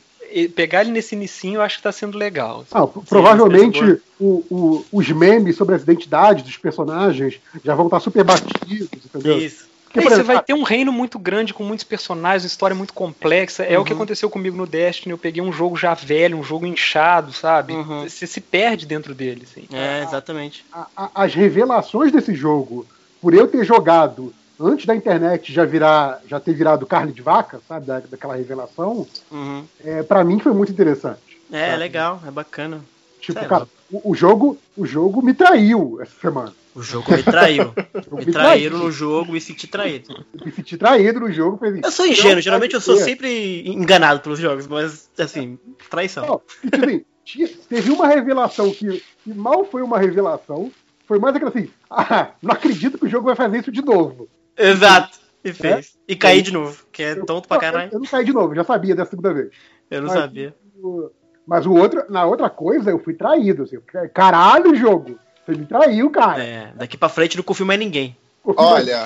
Pegar 0.56 0.82
ele 0.82 0.92
nesse 0.92 1.16
inicinho 1.16 1.56
eu 1.56 1.62
acho 1.62 1.78
que 1.78 1.84
tá 1.84 1.92
sendo 1.92 2.18
legal. 2.18 2.66
Ah, 2.72 2.86
provavelmente 2.88 4.00
o- 4.20 4.44
o- 4.50 4.86
os 4.92 5.10
memes 5.10 5.56
sobre 5.56 5.76
as 5.76 5.82
identidades 5.82 6.44
dos 6.44 6.58
personagens 6.58 7.40
já 7.64 7.76
vão 7.76 7.86
estar 7.88 8.00
super 8.00 8.24
batidos, 8.24 8.90
entendeu? 9.06 9.38
Isso. 9.38 9.70
Porque, 9.86 10.00
por 10.00 10.08
você 10.10 10.14
exemplo, 10.22 10.34
vai 10.36 10.42
ter 10.44 10.54
um 10.54 10.64
reino 10.64 10.90
muito 10.94 11.20
grande 11.20 11.54
com 11.54 11.66
muitos 11.66 11.84
personagens, 11.84 12.44
uma 12.44 12.48
história 12.48 12.74
muito 12.74 12.94
complexa. 12.94 13.64
É 13.64 13.76
o 13.76 13.80
Uhum. 13.80 13.86
que 13.86 13.92
aconteceu 13.92 14.30
comigo 14.30 14.56
no 14.56 14.66
Destiny. 14.66 15.12
Eu 15.12 15.18
peguei 15.18 15.44
um 15.44 15.52
jogo 15.52 15.76
já 15.76 15.94
velho, 15.94 16.38
um 16.38 16.44
jogo 16.44 16.66
inchado, 16.66 17.34
sabe? 17.34 17.74
Uhum. 17.74 18.08
Você 18.08 18.26
se 18.26 18.40
perde 18.40 18.86
dentro 18.86 19.14
dele, 19.14 19.46
assim. 19.52 19.68
É, 19.74 20.02
exatamente. 20.04 20.64
a- 20.72 20.88
a- 20.96 21.12
as 21.14 21.34
revelações 21.36 22.10
desse 22.10 22.34
jogo, 22.34 22.86
por 23.22 23.34
eu 23.34 23.48
ter 23.50 23.66
jogado 23.66 24.34
antes 24.62 24.86
da 24.86 24.96
internet 24.96 25.52
já 25.54 25.66
virar, 25.66 26.22
já 26.28 26.40
ter 26.40 26.54
virado 26.54 26.86
carne 26.86 27.12
de 27.12 27.22
vaca, 27.22 27.60
sabe, 27.68 27.86
da, 27.86 28.00
daquela 28.00 28.36
revelação, 28.36 29.08
Uhum. 29.32 29.64
é, 29.84 30.04
para 30.04 30.24
mim 30.24 30.40
foi 30.40 30.54
muito 30.54 30.72
interessante. 30.72 31.40
É, 31.52 31.68
sabe? 31.72 31.78
legal, 31.80 32.22
é 32.26 32.32
bacana. 32.32 32.82
Tipo, 33.20 33.46
cara, 33.46 33.68
o, 33.92 34.12
o 34.12 34.16
jogo, 34.16 34.58
o 34.76 34.86
jogo 34.86 35.22
me 35.22 35.34
traiu 35.34 36.00
essa 36.02 36.14
semana. 36.20 36.54
O 36.74 36.82
jogo 36.82 37.12
me 37.12 37.22
traiu. 37.22 37.74
Me 38.12 38.32
traíram 38.32 38.78
no 38.80 38.92
jogo 38.92 39.36
e 39.36 39.42
senti 39.42 39.68
traído. 39.68 40.26
Me 40.46 40.52
senti 40.54 40.78
traído 40.78 41.20
no 41.20 41.32
jogo. 41.32 41.60
Assim, 41.66 41.82
Eu 41.84 41.92
sou 41.92 42.08
ingênuo, 42.08 42.42
geralmente 42.42 42.74
eu 42.76 42.80
sou 42.82 42.96
ser. 42.96 43.04
sempre 43.04 43.68
enganado 43.68 44.22
pelos 44.22 44.40
jogos, 44.40 44.68
mas 44.68 45.10
assim, 45.20 45.60
traição. 45.90 46.26
Não, 46.26 46.42
e, 46.64 46.70
tipo 46.70 47.44
assim, 47.44 47.58
teve 47.68 47.92
uma 47.92 48.08
revelação 48.08 48.72
que, 48.72 49.04
que 49.24 49.34
mal 49.34 49.66
foi 49.66 49.82
uma 49.82 50.00
revelação. 50.00 50.72
Foi 51.06 51.20
mais 51.20 51.36
aquela 51.36 51.52
assim, 51.52 51.70
ah, 51.90 52.30
não 52.42 52.54
acredito 52.54 52.98
que 52.98 53.06
o 53.06 53.10
jogo 53.10 53.26
vai 53.26 53.36
fazer 53.36 53.60
isso 53.60 53.72
de 53.72 53.82
novo. 53.82 54.30
Exato. 54.70 55.20
E 55.44 55.52
fez. 55.54 55.98
E 56.08 56.16
caí 56.16 56.42
de 56.42 56.52
novo, 56.54 56.86
que 56.92 57.02
é 57.02 57.14
Eu- 57.14 57.26
tonto 57.26 57.48
pra 57.48 57.58
eu, 57.58 57.62
caralho. 57.62 57.90
eu 57.92 58.00
não 58.00 58.06
caí 58.08 58.24
de 58.24 58.32
novo, 58.34 58.54
já 58.54 58.64
sabia 58.64 58.96
dessa 58.96 59.10
segunda 59.12 59.34
vez. 59.34 59.50
Eu 59.90 60.02
não 60.02 60.10
Mas- 60.10 60.20
sabia. 60.20 60.56
O- 60.82 61.10
Mas 61.48 61.66
o 61.66 61.74
outro, 61.74 62.04
na 62.10 62.24
outra 62.26 62.50
coisa, 62.50 62.92
eu 62.92 63.00
fui 63.00 63.14
traído. 63.16 63.64
Assim, 63.64 63.78
caralho, 64.14 64.76
jogo! 64.76 65.18
Você 65.44 65.54
me 65.58 65.66
traiu, 65.66 66.10
cara. 66.12 66.42
É, 66.44 66.72
daqui 66.76 66.96
pra 66.96 67.10
frente 67.10 67.36
não 67.36 67.44
confio 67.44 67.66
mais 67.66 67.80
ninguém. 67.80 68.16
Olha. 68.46 69.06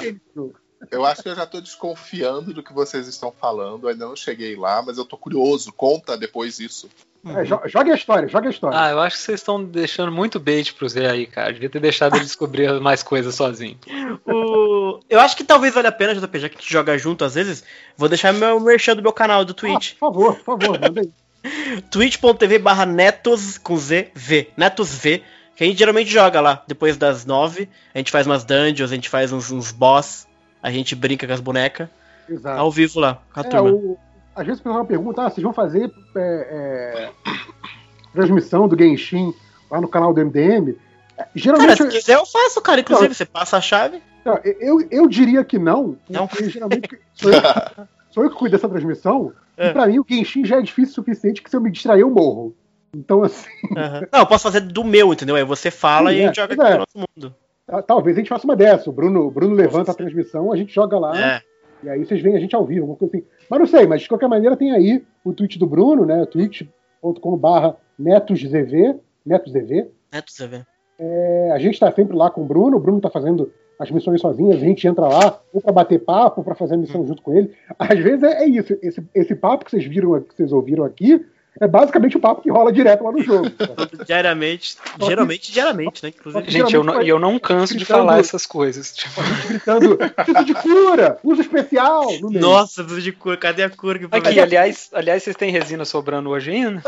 Eu 0.92 1.06
acho 1.06 1.22
que 1.24 1.30
eu 1.30 1.36
já 1.36 1.46
tô 1.46 1.60
desconfiando 1.62 2.54
do 2.54 2.64
que 2.64 2.74
vocês 2.74 3.08
estão 3.08 3.32
falando. 3.32 3.88
Ainda 3.88 4.06
não 4.06 4.16
cheguei 4.16 4.56
lá, 4.56 4.82
mas 4.82 4.98
eu 4.98 5.06
tô 5.06 5.18
curioso. 5.18 5.72
Conta 5.74 6.18
depois 6.18 6.60
isso. 6.60 6.90
É, 7.28 7.44
jo- 7.44 7.60
joga 7.66 7.92
a 7.92 7.96
história, 7.96 8.28
joga 8.28 8.48
a 8.48 8.52
história. 8.52 8.80
Ah, 8.80 8.90
eu 8.92 9.00
acho 9.00 9.18
que 9.18 9.24
vocês 9.24 9.40
estão 9.40 9.64
deixando 9.64 10.12
muito 10.12 10.40
bait 10.40 10.72
pro 10.74 10.88
Zé 10.88 11.10
aí, 11.10 11.26
cara. 11.26 11.52
Devia 11.52 11.70
ter 11.70 11.80
deixado 11.80 12.16
ele 12.16 12.24
descobrir 12.24 12.72
mais 12.80 13.02
coisas 13.02 13.34
sozinho. 13.34 13.80
O- 14.26 15.00
Eu 15.10 15.20
acho 15.20 15.36
que 15.36 15.44
talvez 15.44 15.74
valha 15.74 15.90
a 15.90 15.92
pena, 15.92 16.14
JP, 16.14 16.40
já 16.40 16.50
que 16.50 16.56
a 16.56 16.60
gente 16.62 16.72
joga 16.72 16.96
junto 16.98 17.26
às 17.26 17.34
vezes, 17.36 17.64
vou 17.98 18.08
deixar 18.08 18.32
meu 18.32 18.60
merchan 18.60 18.96
do 18.96 19.02
meu 19.02 19.12
canal 19.14 19.44
do 19.44 19.52
Ah, 19.52 19.56
Twitch. 19.56 19.94
por 19.94 20.00
favor, 20.14 20.36
por 20.36 20.44
favor, 20.60 20.80
manda 20.80 21.02
aí. 21.02 21.10
twitch.tv 21.92 22.60
barra 22.60 22.86
netos 22.86 23.58
com 23.58 23.78
Z, 23.78 24.12
V, 24.14 24.50
netos 24.58 24.96
V, 24.96 25.24
que 25.56 25.64
a 25.64 25.68
gente 25.68 25.78
geralmente 25.80 26.10
joga 26.12 26.42
lá, 26.42 26.64
depois 26.68 26.98
das 26.98 27.26
nove, 27.26 27.70
a 27.94 27.98
gente 27.98 28.12
faz 28.12 28.26
umas 28.28 28.44
dungeons, 28.44 28.92
a 28.92 28.96
gente 28.96 29.10
faz 29.10 29.32
uns, 29.32 29.52
uns 29.52 29.72
boss, 29.72 30.28
a 30.68 30.72
gente 30.72 30.96
brinca 30.96 31.28
com 31.28 31.34
as 31.34 31.40
bonecas, 31.40 31.88
Exato. 32.28 32.60
ao 32.60 32.72
vivo 32.72 33.00
lá, 33.00 33.22
com 33.34 33.40
a 33.40 33.44
É, 33.44 33.50
turma. 33.50 33.70
o- 33.72 33.98
às 34.36 34.46
vezes 34.46 34.60
o 34.60 34.64
pessoal 34.64 34.86
pergunta, 34.86 35.22
ah, 35.22 35.30
vocês 35.30 35.44
vão 35.44 35.54
fazer 35.54 35.92
é, 36.16 36.20
é, 36.20 37.10
transmissão 38.14 38.68
do 38.68 38.78
Genshin 38.78 39.34
lá 39.70 39.80
no 39.80 39.88
canal 39.88 40.14
do 40.14 40.20
MDM? 40.22 40.72
É, 40.72 40.76
Cara, 41.18 41.30
Geralmente, 41.36 41.78
se 41.84 41.88
quiser 41.90 42.16
eu 42.16 42.26
faço, 42.26 42.60
cara, 42.62 42.82
inclusive, 42.82 43.14
você 43.14 43.26
passa 43.26 43.58
a 43.58 43.62
chave. 43.62 44.02
eu, 44.26 44.42
eu, 44.60 44.88
eu 44.92 45.08
diria 45.08 45.44
que 45.44 45.58
não, 45.58 45.98
Não. 46.10 46.28
porque 46.28 46.50
geralmente 46.50 46.90
sou 47.14 47.32
eu, 47.32 47.42
sou 48.12 48.24
eu 48.24 48.30
que 48.30 48.36
cuido 48.36 48.56
dessa 48.58 48.68
transmissão, 48.68 49.32
É. 49.58 49.70
e 49.70 49.74
pra 49.74 49.88
mim 49.88 50.00
o 50.00 50.06
Genshin 50.08 50.44
já 50.44 50.58
é 50.58 50.62
difícil 50.62 50.92
o 50.92 50.96
suficiente 50.96 51.42
que 51.42 51.50
se 51.50 51.56
eu 51.56 51.62
me 51.62 51.72
distrair 51.72 52.02
eu 52.02 52.10
morro. 52.10 52.54
Então, 52.94 53.24
assim, 53.24 53.48
Aham. 53.78 54.08
Não, 54.12 54.20
eu 54.20 54.26
posso 54.26 54.44
fazer 54.44 54.62
do 54.62 54.84
meu, 54.84 55.14
entendeu? 55.14 55.36
Aí 55.36 55.44
você 55.46 55.70
fala 55.72 56.10
Sim, 56.12 56.18
e 56.18 56.20
a 56.20 56.24
é, 56.24 56.26
gente 56.28 56.36
joga 56.38 56.56
pois 56.56 56.60
aqui 56.60 56.70
é. 56.70 56.74
no 56.74 56.80
nosso 56.94 57.08
mundo. 57.16 57.36
Ta- 57.68 57.82
talvez 57.82 58.16
a 58.16 58.20
gente 58.20 58.30
faça 58.30 58.46
uma 58.46 58.56
dessa. 58.56 58.90
O 58.90 58.94
Bruno, 58.94 59.22
o 59.28 59.32
Bruno 59.32 59.56
levanta 59.56 59.92
a 59.92 59.96
transmissão, 59.96 60.52
a 60.52 60.56
gente 60.56 60.74
joga 60.74 60.98
lá, 61.00 61.18
É. 61.20 61.42
e 61.84 61.90
aí 61.90 62.06
vocês 62.06 62.22
veem 62.22 62.36
a 62.36 62.40
gente 62.40 62.56
ao 62.56 62.66
vivo, 62.66 62.82
alguma 62.82 62.98
coisa 62.98 63.16
assim. 63.18 63.26
Mas 63.50 63.60
não 63.60 63.66
sei, 63.68 63.86
mas 63.88 64.02
de 64.02 64.08
qualquer 64.10 64.28
maneira 64.28 64.56
tem 64.58 64.72
aí 64.72 65.04
o 65.24 65.34
tweet 65.34 65.58
do 65.60 65.68
Bruno, 65.68 66.06
né? 66.06 66.26
twitch.com.br 66.26 67.76
netosZV, 67.98 68.96
netosZV. 69.26 69.88
Neto, 70.12 70.32
você 70.32 70.48
vê. 70.48 70.62
É, 70.98 71.52
a 71.54 71.60
gente 71.60 71.80
tá 71.80 71.92
sempre 71.92 72.16
lá 72.16 72.30
com 72.32 72.42
o 72.42 72.46
Bruno, 72.46 72.78
o 72.78 72.80
Bruno 72.80 73.02
tá 73.02 73.10
fazendo 73.10 73.52
as 73.78 73.92
missões 73.92 74.22
sozinhas, 74.22 74.56
a 74.56 74.60
gente 74.60 74.88
entra 74.88 75.06
lá, 75.06 75.42
ou 75.52 75.60
pra 75.62 75.74
bater 75.74 76.00
papo, 76.00 76.40
ou 76.40 76.46
pra 76.46 76.56
fazer 76.56 76.76
a 76.76 76.78
missão 76.78 77.06
junto 77.06 77.22
com 77.22 77.34
ele. 77.34 77.52
Às 77.78 78.00
vezes 78.00 78.24
é, 78.24 78.44
é 78.44 78.48
isso, 78.48 78.78
esse, 78.82 79.04
esse 79.14 79.36
papo 79.36 79.66
que 79.66 79.72
vocês 79.72 79.86
viram, 79.86 80.22
que 80.22 80.34
vocês 80.34 80.54
ouviram 80.54 80.86
aqui, 80.86 81.26
é 81.62 81.68
basicamente 81.68 82.18
o 82.18 82.20
papo 82.20 82.42
que 82.42 82.50
rola 82.52 82.72
direto 82.72 83.04
lá 83.04 83.12
no 83.12 83.24
jogo. 83.24 83.50
Diariamente, 84.06 84.76
geralmente, 85.06 85.52
diariamente, 85.52 86.04
né? 86.04 86.10
Inclusive. 86.10 86.50
Gente, 86.52 86.74
eu 86.76 86.84
não, 86.84 87.02
e 87.02 87.08
eu 87.10 87.18
não 87.20 87.40
canso 87.40 87.74
de 87.74 87.80
Gritando- 87.80 88.00
falar 88.06 88.20
essas 88.20 88.46
coisas. 88.46 88.94
Tipo, 88.94 89.22
Gritando, 89.48 89.98
preciso 89.98 90.44
de 90.46 90.54
cura, 90.54 91.18
uso 91.24 91.42
especial. 91.42 92.06
Nossa, 92.22 92.84
preciso 92.84 93.02
de 93.02 93.12
cor, 93.12 93.38
cadê 93.38 93.64
a 93.64 93.70
cor 93.70 93.98
que 93.98 94.06
aqui, 94.12 94.40
aliás, 94.40 94.90
aliás, 94.94 95.24
vocês 95.24 95.36
têm 95.36 95.52
resina 95.52 95.86
sobrando 95.86 96.30
hoje 96.30 96.52
ainda? 96.52 96.82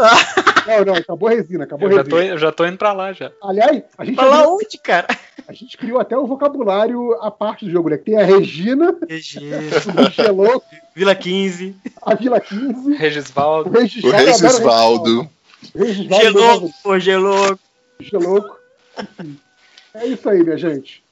Não, 0.67 0.85
não, 0.85 0.93
acabou 0.95 1.29
a 1.29 1.31
resina, 1.31 1.63
acabou 1.63 1.87
Eu 1.89 1.93
a 1.93 1.97
já, 1.97 2.03
resina. 2.03 2.21
tô, 2.21 2.27
eu 2.33 2.37
já 2.37 2.51
tô 2.51 2.65
indo 2.65 2.77
pra 2.77 2.93
lá 2.93 3.13
já. 3.13 3.31
Aliás, 3.41 3.83
a 3.97 4.03
gente, 4.05 4.15
Fala 4.15 4.47
onde, 4.47 4.77
cara? 4.83 5.07
a 5.47 5.53
gente 5.53 5.77
criou 5.77 5.99
até 5.99 6.17
o 6.17 6.27
vocabulário 6.27 7.13
à 7.21 7.31
parte 7.31 7.63
do 7.65 7.71
jogo, 7.71 7.89
né? 7.89 7.97
Que 7.97 8.03
tem 8.05 8.17
a 8.17 8.25
Regina, 8.25 8.93
RG, 9.07 9.39
o 9.97 10.01
Michelot, 10.01 10.63
Vila 10.97 11.13
15, 11.13 11.75
a 12.01 12.15
Vila 12.15 12.39
15, 12.41 12.95
Regisvaldo. 12.95 13.69
o 13.69 13.73
O 13.73 13.79
Regisvaldo. 13.79 14.15
eu 14.15 14.19
adoro 14.19 14.49
Regisvaldo. 14.49 15.29
o 15.75 15.79
Regisvaldo. 15.79 16.23
Gelouco, 16.23 16.73
pô, 16.81 16.99
Gelouco. 16.99 17.59
Gelouco. 17.99 18.57
Enfim, 18.99 19.39
É 19.93 20.07
isso 20.07 20.27
aí, 20.27 20.43
minha 20.43 20.57
gente. 20.57 21.03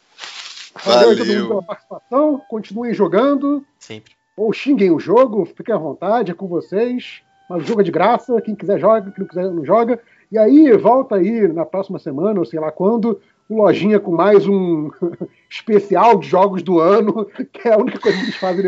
Valeu 0.84 1.10
aí 1.12 1.16
todo 1.18 1.26
mundo 1.28 1.34
Valeu. 1.36 1.48
pela 1.50 1.62
participação. 1.64 2.42
Continuem 2.50 2.94
jogando. 2.96 3.64
Sempre. 3.80 4.14
Ou 4.36 4.52
xinguem 4.52 4.90
o 4.90 5.00
jogo, 5.00 5.46
fiquem 5.46 5.74
à 5.76 5.78
vontade, 5.78 6.32
é 6.32 6.34
com 6.34 6.48
vocês. 6.48 7.22
Mas 7.48 7.62
o 7.62 7.66
jogo 7.68 7.82
é 7.82 7.84
de 7.84 7.92
graça, 7.92 8.42
quem 8.42 8.56
quiser 8.56 8.80
joga, 8.80 9.12
quem 9.12 9.20
não 9.22 9.28
quiser 9.28 9.44
não 9.52 9.64
joga. 9.64 10.00
E 10.32 10.38
aí, 10.40 10.72
volta 10.78 11.16
aí 11.16 11.48
na 11.48 11.64
próxima 11.64 12.00
semana, 12.00 12.40
ou 12.40 12.46
sei 12.46 12.60
lá 12.60 12.72
quando, 12.72 13.22
o 13.48 13.58
Lojinha 13.58 14.00
com 14.00 14.12
mais 14.12 14.48
um 14.48 14.90
especial 15.50 16.20
de 16.20 16.28
jogos 16.28 16.64
do 16.64 16.80
ano, 16.80 17.26
que 17.52 17.68
é 17.68 17.74
a 17.74 17.78
única 17.78 18.00
coisa 18.00 18.18
que 18.18 18.24
eles 18.24 18.36
fazem 18.36 18.64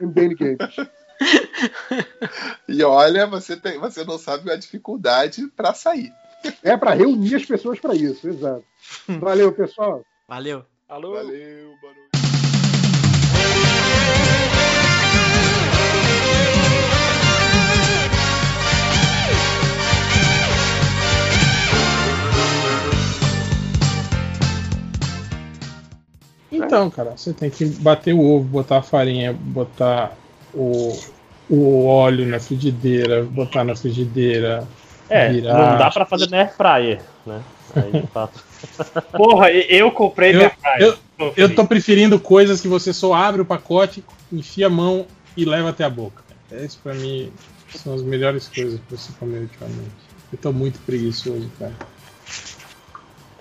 no 0.00 0.08
MDN 0.08 0.34
Games. 0.34 0.58
E 2.68 2.80
olha, 2.84 3.26
você, 3.26 3.56
tem, 3.56 3.76
você 3.76 4.04
não 4.04 4.16
sabe 4.16 4.52
a 4.52 4.56
dificuldade 4.56 5.48
pra 5.48 5.74
sair. 5.74 6.12
É 6.62 6.76
para 6.76 6.94
reunir 6.94 7.34
as 7.34 7.44
pessoas 7.44 7.80
para 7.80 7.92
isso, 7.92 8.28
exato. 8.28 8.62
Valeu, 9.18 9.50
pessoal. 9.52 10.04
Valeu. 10.28 10.64
Alô? 10.88 11.14
Valeu, 11.14 11.74
boa 11.80 11.92
noite. 11.92 12.07
Então, 26.50 26.90
cara, 26.90 27.16
você 27.16 27.32
tem 27.32 27.50
que 27.50 27.64
bater 27.66 28.14
o 28.14 28.20
ovo, 28.20 28.44
botar 28.44 28.78
a 28.78 28.82
farinha, 28.82 29.32
botar 29.32 30.12
o, 30.54 30.98
o 31.48 31.84
óleo 31.86 32.26
na 32.26 32.40
frigideira, 32.40 33.22
botar 33.24 33.64
na 33.64 33.76
frigideira. 33.76 34.66
É, 35.10 35.30
virar. 35.30 35.54
não 35.72 35.78
dá 35.78 35.90
pra 35.90 36.04
fazer 36.04 36.28
na 36.30 36.38
air 36.38 36.54
fryer, 36.54 37.00
né? 37.26 37.42
Aí, 37.74 37.92
de 38.00 38.06
fato. 38.08 38.44
Porra, 39.12 39.50
eu 39.50 39.90
comprei 39.90 40.30
Eu- 40.34 40.38
minha 40.38 40.52
eu- 40.78 40.98
Eu 41.36 41.54
tô 41.54 41.66
preferindo 41.66 42.18
coisas 42.20 42.60
que 42.60 42.68
você 42.68 42.92
só 42.92 43.12
abre 43.12 43.42
o 43.42 43.44
pacote, 43.44 44.04
enfia 44.32 44.68
a 44.68 44.70
mão 44.70 45.04
e 45.36 45.44
leva 45.44 45.70
até 45.70 45.84
a 45.84 45.90
boca. 45.90 46.22
Esse 46.50 46.76
pra 46.76 46.94
mim 46.94 47.32
são 47.74 47.94
as 47.94 48.02
melhores 48.02 48.48
coisas 48.48 48.78
pra 48.88 48.96
você 48.96 49.12
comer 49.18 49.40
ultimamente. 49.40 49.90
Eu 50.32 50.38
tô 50.38 50.52
muito 50.52 50.78
preguiçoso, 50.80 51.50
cara. 51.58 51.72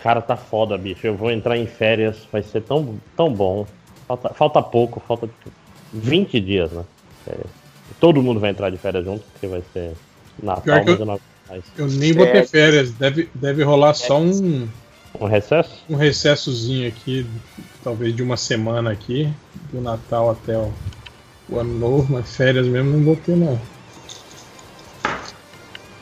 Cara, 0.01 0.21
tá 0.21 0.37
foda, 0.37 0.77
bicho. 0.77 1.05
Eu 1.07 1.15
vou 1.15 1.31
entrar 1.31 1.57
em 1.57 1.65
férias, 1.67 2.17
vai 2.31 2.43
ser 2.43 2.61
tão, 2.61 2.97
tão 3.15 3.31
bom. 3.33 3.65
Falta, 4.07 4.29
falta 4.29 4.61
pouco, 4.61 5.01
falta. 5.05 5.29
20 5.93 6.39
dias, 6.39 6.71
né? 6.71 6.83
É, 7.27 7.35
todo 7.99 8.21
mundo 8.21 8.39
vai 8.39 8.51
entrar 8.51 8.69
de 8.69 8.77
férias 8.77 9.03
junto, 9.05 9.23
porque 9.31 9.47
vai 9.47 9.61
ser 9.73 9.91
Natal, 10.41 10.83
mas 10.85 10.87
eu- 10.87 10.99
eu 10.99 11.05
não 11.05 11.19
mais. 11.49 11.63
Eu 11.77 11.87
nem 11.87 12.13
vou 12.13 12.25
ter 12.27 12.45
férias. 12.47 12.91
Deve, 12.91 13.29
deve 13.33 13.63
rolar 13.63 13.93
só 13.93 14.19
um, 14.19 14.67
Um 15.19 15.25
recesso? 15.25 15.83
um 15.89 15.95
recessozinho 15.95 16.87
aqui, 16.87 17.25
talvez 17.83 18.15
de 18.15 18.21
uma 18.21 18.37
semana 18.37 18.91
aqui, 18.91 19.27
do 19.73 19.81
Natal 19.81 20.29
até 20.29 20.57
o, 20.57 20.71
o 21.49 21.57
Ano 21.57 21.73
Novo, 21.79 22.13
mas 22.13 22.35
férias 22.35 22.67
mesmo 22.67 22.91
não 22.91 23.03
vou 23.03 23.15
ter, 23.15 23.35
não. 23.35 23.59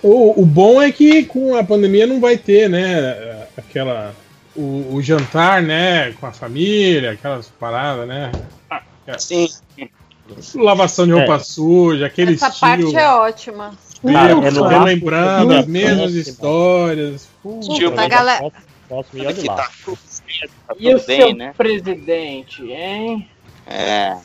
O, 0.03 0.41
o 0.41 0.45
bom 0.45 0.81
é 0.81 0.91
que 0.91 1.25
com 1.25 1.55
a 1.55 1.63
pandemia 1.63 2.05
não 2.05 2.19
vai 2.19 2.37
ter, 2.37 2.69
né? 2.69 3.34
Aquela. 3.57 4.15
O, 4.55 4.95
o 4.95 5.01
jantar, 5.01 5.61
né? 5.61 6.11
Com 6.13 6.25
a 6.27 6.31
família, 6.31 7.11
aquelas 7.11 7.47
paradas, 7.47 8.07
né? 8.07 8.31
Sim. 9.17 9.47
Lavação 10.55 11.05
de 11.05 11.11
roupa 11.11 11.35
É. 11.35 11.39
suja, 11.39 12.05
aquele 12.07 12.33
Essa 12.33 12.47
estilo. 12.47 12.91
parte 12.91 12.95
é 12.95 13.09
ótima. 13.09 13.71
Meu, 14.03 14.17
é 14.43 14.49
relembrando 14.69 15.53
as 15.53 15.65
mesmas 15.67 16.13
histórias. 16.13 17.27
Tipo, 17.75 17.99
A 17.99 18.07
galera- 18.07 18.51
Posso, 18.87 19.09
me 19.13 19.23
lá. 19.23 19.33
tá 19.55 19.71
tudo 19.83 19.97
tá 20.67 20.75
E 20.79 20.93
o 20.93 20.99
bem, 21.05 21.19
seu 21.19 21.35
né? 21.35 21.53
presidente, 21.57 22.63
hein? 22.63 23.27
É. 23.65 24.15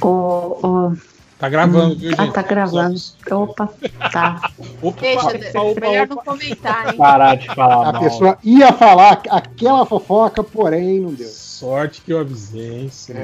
Ô, 0.00 0.06
ô, 0.62 0.92
Tá 1.38 1.50
gravando, 1.50 1.96
viu, 1.96 2.14
ah, 2.16 2.24
gente? 2.24 2.32
tá 2.32 2.42
gravando. 2.42 2.98
Só- 2.98 3.42
Opa, 3.42 3.68
tá. 4.10 4.50
Opa, 4.80 5.00
Deixa, 5.02 5.26
opa, 5.26 5.60
opa, 5.60 5.80
melhor 5.80 6.08
não 6.08 6.16
comentar, 6.16 6.88
hein? 6.88 6.96
Parar 6.96 7.34
de 7.36 7.46
falar 7.54 7.88
A 7.88 7.92
mal. 7.92 8.02
pessoa 8.02 8.38
ia 8.42 8.72
falar 8.72 9.20
aquela 9.28 9.84
fofoca, 9.84 10.42
porém 10.42 11.00
não 11.00 11.12
deu. 11.12 11.28
Sorte 11.28 12.00
que 12.00 12.10
eu 12.12 12.20
avisei, 12.20 12.80
hein? 12.80 12.88
Senão... 12.90 13.20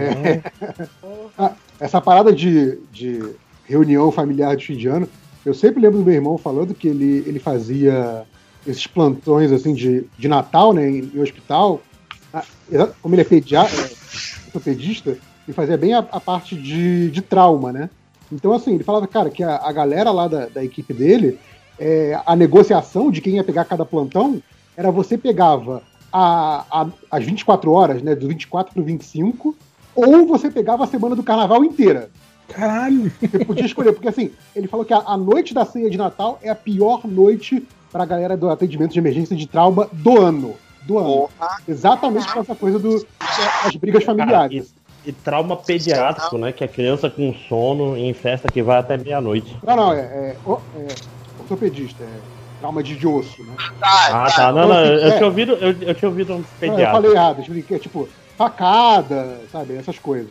Ah, 1.38 1.52
essa 1.80 2.02
parada 2.02 2.32
de, 2.34 2.76
de 2.92 3.34
reunião 3.64 4.12
familiar 4.12 4.56
de 4.56 4.66
fim 4.66 4.76
de 4.76 4.88
ano, 4.88 5.08
eu 5.46 5.54
sempre 5.54 5.80
lembro 5.80 5.98
do 6.00 6.04
meu 6.04 6.14
irmão 6.14 6.36
falando 6.36 6.74
que 6.74 6.88
ele, 6.88 7.24
ele 7.26 7.38
fazia 7.38 8.24
esses 8.66 8.86
plantões 8.86 9.50
assim 9.50 9.72
de, 9.72 10.04
de 10.18 10.28
Natal, 10.28 10.74
né, 10.74 10.86
em, 10.86 11.10
em 11.14 11.20
hospital. 11.20 11.80
Ah, 12.32 12.44
como 13.00 13.14
ele 13.14 13.22
é, 13.22 13.24
pedia, 13.24 13.60
é 13.60 13.90
ortopedista, 14.46 15.10
ele 15.48 15.54
fazia 15.54 15.78
bem 15.78 15.94
a, 15.94 15.98
a 15.98 16.20
parte 16.20 16.54
de, 16.54 17.10
de 17.10 17.22
trauma, 17.22 17.72
né? 17.72 17.88
Então, 18.32 18.52
assim, 18.52 18.74
ele 18.74 18.84
falava, 18.84 19.06
cara, 19.06 19.30
que 19.30 19.42
a, 19.42 19.56
a 19.56 19.72
galera 19.72 20.10
lá 20.10 20.26
da, 20.26 20.46
da 20.46 20.64
equipe 20.64 20.92
dele, 20.94 21.38
é, 21.78 22.18
a 22.24 22.34
negociação 22.34 23.10
de 23.10 23.20
quem 23.20 23.36
ia 23.36 23.44
pegar 23.44 23.64
cada 23.64 23.84
plantão 23.84 24.42
era 24.76 24.90
você 24.90 25.18
pegava 25.18 25.82
a, 26.12 26.64
a, 26.70 26.86
as 27.10 27.24
24 27.24 27.70
horas, 27.70 28.02
né, 28.02 28.14
do 28.14 28.26
24 28.28 28.72
pro 28.72 28.82
25, 28.82 29.54
ou 29.94 30.26
você 30.26 30.50
pegava 30.50 30.84
a 30.84 30.86
semana 30.86 31.14
do 31.14 31.22
carnaval 31.22 31.62
inteira. 31.64 32.10
Caralho! 32.48 33.10
Você 33.20 33.44
podia 33.44 33.66
escolher, 33.66 33.92
porque 33.92 34.08
assim, 34.08 34.30
ele 34.54 34.66
falou 34.66 34.84
que 34.84 34.94
a, 34.94 35.02
a 35.06 35.16
noite 35.16 35.54
da 35.54 35.64
ceia 35.64 35.90
de 35.90 35.98
Natal 35.98 36.38
é 36.42 36.50
a 36.50 36.54
pior 36.54 37.06
noite 37.06 37.66
pra 37.90 38.04
galera 38.04 38.36
do 38.36 38.48
atendimento 38.48 38.92
de 38.92 38.98
emergência 38.98 39.36
de 39.36 39.46
trauma 39.46 39.88
do 39.92 40.20
ano. 40.20 40.54
Do 40.86 40.98
ano. 40.98 41.28
Porra. 41.38 41.56
Exatamente 41.68 42.32
com 42.32 42.40
essa 42.40 42.54
coisa 42.54 42.78
do, 42.78 43.06
das 43.64 43.76
brigas 43.76 44.04
familiares. 44.04 44.74
E 45.04 45.12
trauma 45.12 45.56
pediátrico, 45.56 46.38
né? 46.38 46.52
Que 46.52 46.64
é 46.64 46.68
criança 46.68 47.10
com 47.10 47.34
sono 47.48 47.96
em 47.96 48.14
festa 48.14 48.48
que 48.48 48.62
vai 48.62 48.78
até 48.78 48.96
meia-noite. 48.96 49.58
Não, 49.66 49.76
não, 49.76 49.92
é, 49.92 50.00
é, 50.00 50.38
o- 50.44 50.62
é 50.74 50.94
ortopedista, 51.38 52.04
é 52.04 52.22
trauma 52.58 52.82
de, 52.82 52.96
de 52.96 53.06
osso, 53.06 53.44
né? 53.44 53.56
Ah, 53.82 54.30
tá. 54.30 54.52
Não, 54.52 54.68
não, 54.68 54.84
eu, 54.84 55.08
É. 55.08 55.16
tinha 55.16 55.26
ouvido, 55.26 55.52
eu, 55.54 55.72
eu 55.82 55.94
tinha 55.94 56.08
ouvido 56.08 56.34
um 56.34 56.42
Não, 56.42 56.44
eu 56.44 56.52
pediatra. 56.60 56.92
falei 56.92 57.12
errado, 57.12 57.38
eu 57.38 57.42
expliquei, 57.42 57.78
tipo, 57.78 58.08
facada, 58.36 59.46
sabe, 59.48 59.76
essas 59.76 59.98
coisas. 59.98 60.30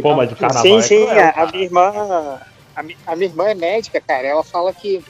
Pô, 0.00 0.14
mas 0.14 0.28
de 0.28 0.36
carnaval 0.36 0.62
Sim, 0.62 0.78
é 0.78 0.82
sim, 0.82 1.06
cruel, 1.06 1.18
a, 1.18 1.28
a 1.30 1.32
cara. 1.34 1.50
minha 1.52 1.64
irmã. 1.64 1.82
A, 2.76 2.82
a 3.06 3.16
minha 3.16 3.28
irmã 3.28 3.48
é 3.48 3.54
médica, 3.54 4.00
cara. 4.00 4.26
Ela 4.26 4.44
fala 4.44 4.72
que 4.72 5.00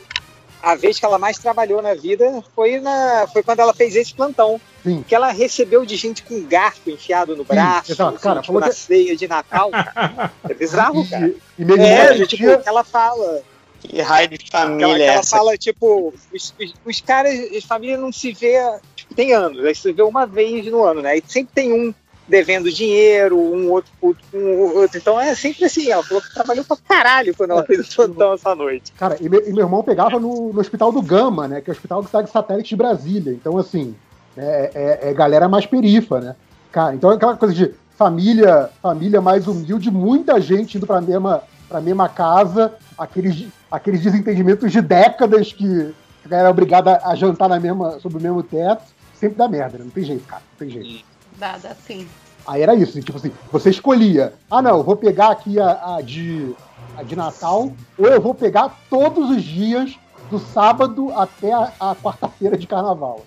a 0.65 0.75
vez 0.75 0.99
que 0.99 1.05
ela 1.05 1.19
mais 1.19 1.39
trabalhou 1.39 1.81
na 1.83 1.95
vida 1.95 2.43
foi, 2.55 2.81
na, 2.81 3.27
foi 3.33 3.43
quando 3.43 3.61
ela 3.61 3.75
fez 3.75 3.95
esse 3.97 4.15
plantão. 4.15 4.61
Sim. 4.83 5.03
Que 5.07 5.15
ela 5.15 5.31
recebeu 5.33 5.85
de 5.87 5.97
gente 5.97 6.23
com 6.23 6.43
garfo 6.45 6.91
enfiado 6.91 7.35
no 7.37 7.45
braço, 7.45 7.93
exato, 7.93 8.19
cara, 8.21 8.41
tipo, 8.43 8.59
na 8.61 8.69
que- 8.69 8.75
ceia 8.75 9.17
de 9.17 9.27
Natal. 9.29 9.71
É 10.49 10.55
bizarro, 10.55 11.09
cara. 11.09 11.27
E, 11.59 11.63
e 11.63 11.81
É, 11.81 12.13
irmão 12.13 12.27
tipo, 12.27 12.45
ela 12.67 12.85
fala. 12.85 13.43
Que 13.81 14.01
raio 14.01 14.29
de 14.29 14.37
ela, 14.53 14.63
família 14.67 14.95
que 14.97 15.03
é 15.03 15.07
ela 15.07 15.19
essa? 15.21 15.37
fala, 15.37 15.57
tipo, 15.59 16.13
os, 16.33 16.55
os, 16.61 16.75
os 16.85 17.01
caras, 17.01 17.39
as 17.57 17.65
famílias 17.65 18.01
não 18.01 18.11
se 18.13 18.33
vê, 18.33 18.57
tipo, 18.97 19.15
tem 19.15 19.33
anos, 19.35 19.63
aí 19.65 19.75
se 19.75 19.93
vê 19.93 20.03
uma 20.03 20.27
vez 20.27 20.65
no 20.67 20.83
ano, 20.83 21.03
né? 21.03 21.19
E 21.19 21.23
sempre 21.27 21.53
tem 21.55 21.73
um 21.73 21.95
devendo 22.27 22.73
dinheiro, 22.73 23.39
um 23.39 23.71
outro 23.71 23.91
puto 24.01 24.21
com 24.33 24.39
o 24.39 24.77
outro. 24.77 24.97
Então 24.99 25.21
é 25.21 25.35
sempre 25.35 25.65
assim, 25.65 25.91
ela 25.91 26.03
falou 26.03 26.23
que 26.23 26.33
trabalhou 26.33 26.65
pra 26.65 26.77
caralho 26.77 27.35
quando 27.37 27.51
ela 27.51 27.65
fez 27.65 27.81
o 27.81 27.95
plantão 27.97 28.33
essa 28.35 28.55
noite. 28.55 28.93
Cara, 28.93 29.17
e 29.21 29.29
meu, 29.29 29.47
e 29.47 29.53
meu 29.53 29.65
irmão 29.65 29.83
pegava 29.83 30.19
no, 30.19 30.53
no 30.53 30.61
hospital 30.61 30.91
do 30.91 31.03
Gama, 31.03 31.47
né? 31.49 31.61
Que 31.61 31.71
é 31.71 31.73
o 31.73 31.77
hospital 31.77 32.01
que 32.01 32.07
está 32.07 32.23
de 32.23 32.31
satélite 32.31 32.71
de 32.71 32.77
Brasília. 32.77 33.33
Então, 33.33 33.59
assim, 33.59 33.95
é, 34.37 34.71
é- 35.03 35.11
é 35.11 35.15
galera 35.15 35.49
mais 35.49 35.67
perifa, 35.67 36.21
né? 36.21 36.37
Cara, 36.73 36.95
então 36.95 37.13
é 37.13 37.15
aquela 37.17 37.37
coisa 37.37 37.55
de 37.55 37.73
família, 37.97 38.71
família 38.83 39.21
mais 39.21 39.47
humilde, 39.47 39.91
muita 39.91 40.41
gente 40.41 40.77
indo 40.77 40.87
pra 40.87 41.01
mesma, 41.01 41.43
pra 41.69 41.81
mesma 41.81 42.09
casa, 42.09 42.73
aqueles, 42.99 43.47
aqueles 43.71 44.01
desentendimentos 44.03 44.73
de 44.73 44.81
décadas 44.81 45.53
que 45.53 45.95
a 46.25 46.29
galera 46.29 46.49
é 46.49 46.51
obrigada 46.51 47.01
a 47.05 47.15
jantar 47.15 47.49
na 47.49 47.61
mesma, 47.61 48.01
sob 48.01 48.17
o 48.17 48.21
mesmo 48.21 48.43
teto. 48.43 48.83
Sempre 49.15 49.37
dá 49.39 49.47
merda, 49.49 49.79
né? 49.79 49.85
Não 49.85 49.91
tem 49.93 50.03
jeito, 50.05 50.27
cara. 50.27 50.43
Não 50.53 50.59
tem 50.67 50.71
jeito. 50.83 51.05
Dada 51.37 51.69
assim. 51.69 52.07
Aí 52.47 52.63
era 52.63 52.75
isso, 52.75 53.01
tipo 53.01 53.17
assim, 53.17 53.33
você 53.51 53.71
escolhia, 53.71 54.35
ah 54.51 54.61
não, 54.61 54.79
eu 54.79 54.85
vou 54.85 54.97
pegar 54.97 55.31
aqui 55.31 55.59
a, 55.59 55.97
a 55.97 56.03
de, 56.03 56.55
a 56.97 57.03
de 57.03 57.17
Natal, 57.17 57.73
ou 57.99 58.07
eu 58.07 58.21
vou 58.21 58.35
pegar 58.35 58.81
todos 58.91 59.31
os 59.31 59.43
dias 59.43 59.97
do 60.31 60.39
sábado 60.39 61.11
até 61.17 61.53
a, 61.53 61.73
a 61.81 61.95
quarta-feira 61.95 62.57
de 62.57 62.67
carnaval. 62.67 63.25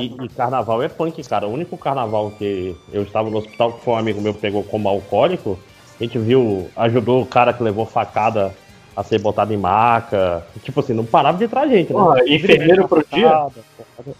E, 0.00 0.06
e 0.06 0.28
carnaval 0.30 0.82
é 0.82 0.88
punk, 0.88 1.22
cara. 1.24 1.46
O 1.46 1.52
único 1.52 1.76
carnaval 1.76 2.30
que 2.32 2.76
eu 2.92 3.02
estava 3.02 3.30
no 3.30 3.38
hospital, 3.38 3.72
que 3.74 3.84
foi 3.84 3.94
um 3.94 3.98
amigo 3.98 4.20
meu 4.20 4.34
que 4.34 4.40
pegou 4.40 4.64
como 4.64 4.88
alcoólico, 4.88 5.58
a 5.98 6.02
gente 6.02 6.18
viu, 6.18 6.68
ajudou 6.76 7.22
o 7.22 7.26
cara 7.26 7.52
que 7.52 7.62
levou 7.62 7.86
facada 7.86 8.54
a 8.96 9.02
ser 9.02 9.20
botado 9.20 9.52
em 9.52 9.56
maca. 9.56 10.46
Tipo 10.62 10.80
assim, 10.80 10.92
não 10.92 11.04
parava 11.04 11.36
de 11.38 11.44
entrar 11.44 11.66
gente, 11.68 11.92
né? 11.92 12.00
Porra, 12.00 12.28
enfermeiro 12.28 12.88
pro 12.88 13.04
dia? 13.12 13.28
Facada. 13.28 13.52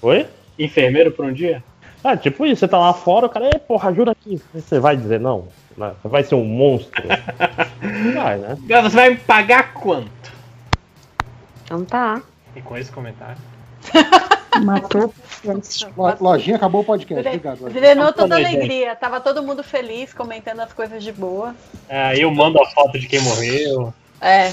Oi? 0.02 0.26
Enfermeiro 0.58 1.12
por 1.12 1.26
um 1.26 1.32
dia? 1.32 1.62
Ah, 2.08 2.16
tipo 2.16 2.46
isso, 2.46 2.60
você 2.60 2.68
tá 2.68 2.78
lá 2.78 2.92
fora, 2.92 3.26
o 3.26 3.28
cara, 3.28 3.46
"Ei, 3.46 3.58
porra, 3.58 3.90
ajuda 3.90 4.12
aqui. 4.12 4.40
Você 4.54 4.78
vai 4.78 4.96
dizer 4.96 5.18
não? 5.20 5.48
né? 5.76 5.92
Você 6.02 6.08
vai 6.08 6.22
ser 6.24 6.34
um 6.36 6.44
monstro? 6.44 7.02
Não 7.82 8.14
vai, 8.14 8.38
né? 8.38 8.56
Você 8.82 8.96
vai 8.96 9.10
me 9.10 9.16
pagar 9.16 9.74
quanto? 9.74 10.32
Então 11.64 11.84
tá. 11.84 12.22
E 12.54 12.62
com 12.62 12.76
esse 12.78 12.90
comentário. 12.90 13.36
Matou. 14.64 15.12
Lo- 15.44 16.16
Lojinha 16.18 16.56
acabou 16.56 16.80
o 16.80 16.84
podcast. 16.84 17.26
Obrigado, 17.26 17.60
Lojinha. 17.60 17.80
Drenou 17.80 18.12
toda 18.12 18.36
a 18.36 18.38
gente. 18.42 18.56
alegria. 18.56 18.96
Tava 18.96 19.20
todo 19.20 19.42
mundo 19.42 19.62
feliz, 19.62 20.14
comentando 20.14 20.60
as 20.60 20.72
coisas 20.72 21.04
de 21.04 21.12
boa. 21.12 21.54
É, 21.88 22.16
eu 22.18 22.30
mando 22.30 22.58
a 22.62 22.66
foto 22.70 22.98
de 22.98 23.06
quem 23.06 23.20
morreu. 23.20 23.92
É. 24.20 24.52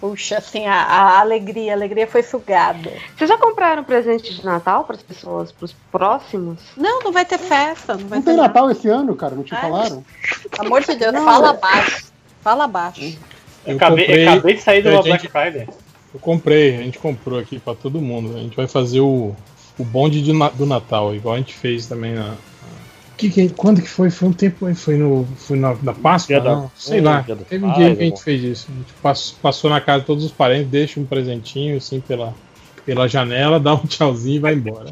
Puxa, 0.00 0.38
assim, 0.38 0.66
a, 0.66 0.74
a 0.82 1.20
alegria, 1.20 1.72
a 1.72 1.74
alegria 1.74 2.06
foi 2.06 2.22
sugada. 2.22 2.90
Vocês 3.16 3.28
já 3.28 3.36
compraram 3.36 3.84
presente 3.84 4.34
de 4.34 4.44
Natal 4.44 4.84
para 4.84 4.96
as 4.96 5.02
pessoas, 5.02 5.52
para 5.52 5.64
os 5.64 5.72
próximos? 5.92 6.58
Não, 6.76 7.00
não 7.00 7.12
vai 7.12 7.24
ter 7.24 7.38
festa, 7.38 7.96
não 7.96 8.06
vai 8.08 8.18
Não 8.18 8.24
ter 8.24 8.30
tem 8.30 8.36
nada. 8.36 8.48
Natal 8.48 8.70
esse 8.70 8.88
ano, 8.88 9.14
cara? 9.14 9.34
Não 9.34 9.42
te 9.42 9.54
Ai, 9.54 9.60
falaram? 9.60 10.04
Pelo 10.50 10.66
amor 10.66 10.82
de 10.82 10.94
Deus, 10.94 11.12
Não, 11.12 11.24
fala 11.24 11.48
é- 11.48 11.50
abaixo. 11.50 12.12
Fala 12.40 12.64
abaixo. 12.64 13.18
Eu 13.66 13.76
acabei, 13.76 14.06
eu 14.24 14.32
acabei 14.32 14.54
de 14.54 14.62
sair 14.62 14.82
do 14.82 15.02
Black 15.02 15.28
Friday. 15.28 15.68
Eu 16.14 16.20
comprei, 16.20 16.76
a 16.76 16.82
gente 16.82 16.98
comprou 16.98 17.38
aqui 17.38 17.58
pra 17.58 17.74
todo 17.74 18.00
mundo. 18.00 18.36
A 18.36 18.40
gente 18.40 18.56
vai 18.56 18.66
fazer 18.66 19.00
o, 19.00 19.34
o 19.78 19.84
bonde 19.84 20.22
de 20.22 20.32
do 20.54 20.66
Natal, 20.66 21.14
igual 21.14 21.34
a 21.34 21.38
gente 21.38 21.54
fez 21.54 21.86
também 21.86 22.14
na. 22.14 22.34
Que, 23.20 23.30
que, 23.30 23.48
quando 23.50 23.82
que 23.82 23.88
foi? 23.88 24.08
Foi 24.10 24.28
um 24.28 24.32
tempo 24.32 24.66
aí? 24.66 24.74
Foi, 24.74 24.96
no, 24.96 25.26
foi 25.36 25.58
na, 25.58 25.74
na 25.82 25.92
Páscoa? 25.92 26.34
Dia 26.36 26.40
da- 26.40 26.56
Não, 26.56 26.70
sei 26.74 27.00
lá. 27.00 27.22
Teve 27.48 27.64
um 27.64 27.72
dia 27.74 27.94
que 27.94 28.02
a 28.02 28.04
gente 28.06 28.22
fez 28.22 28.42
isso. 28.42 28.66
A 28.70 28.74
gente 28.78 28.92
passou, 29.02 29.38
passou 29.42 29.70
na 29.70 29.80
casa 29.80 30.00
de 30.00 30.06
todos 30.06 30.24
os 30.24 30.32
parentes, 30.32 30.68
deixa 30.70 30.98
um 30.98 31.04
presentinho 31.04 31.76
assim 31.76 32.00
pela, 32.00 32.34
pela 32.86 33.06
janela, 33.06 33.60
dá 33.60 33.74
um 33.74 33.86
tchauzinho 33.86 34.36
e 34.36 34.38
vai 34.38 34.54
embora. 34.54 34.90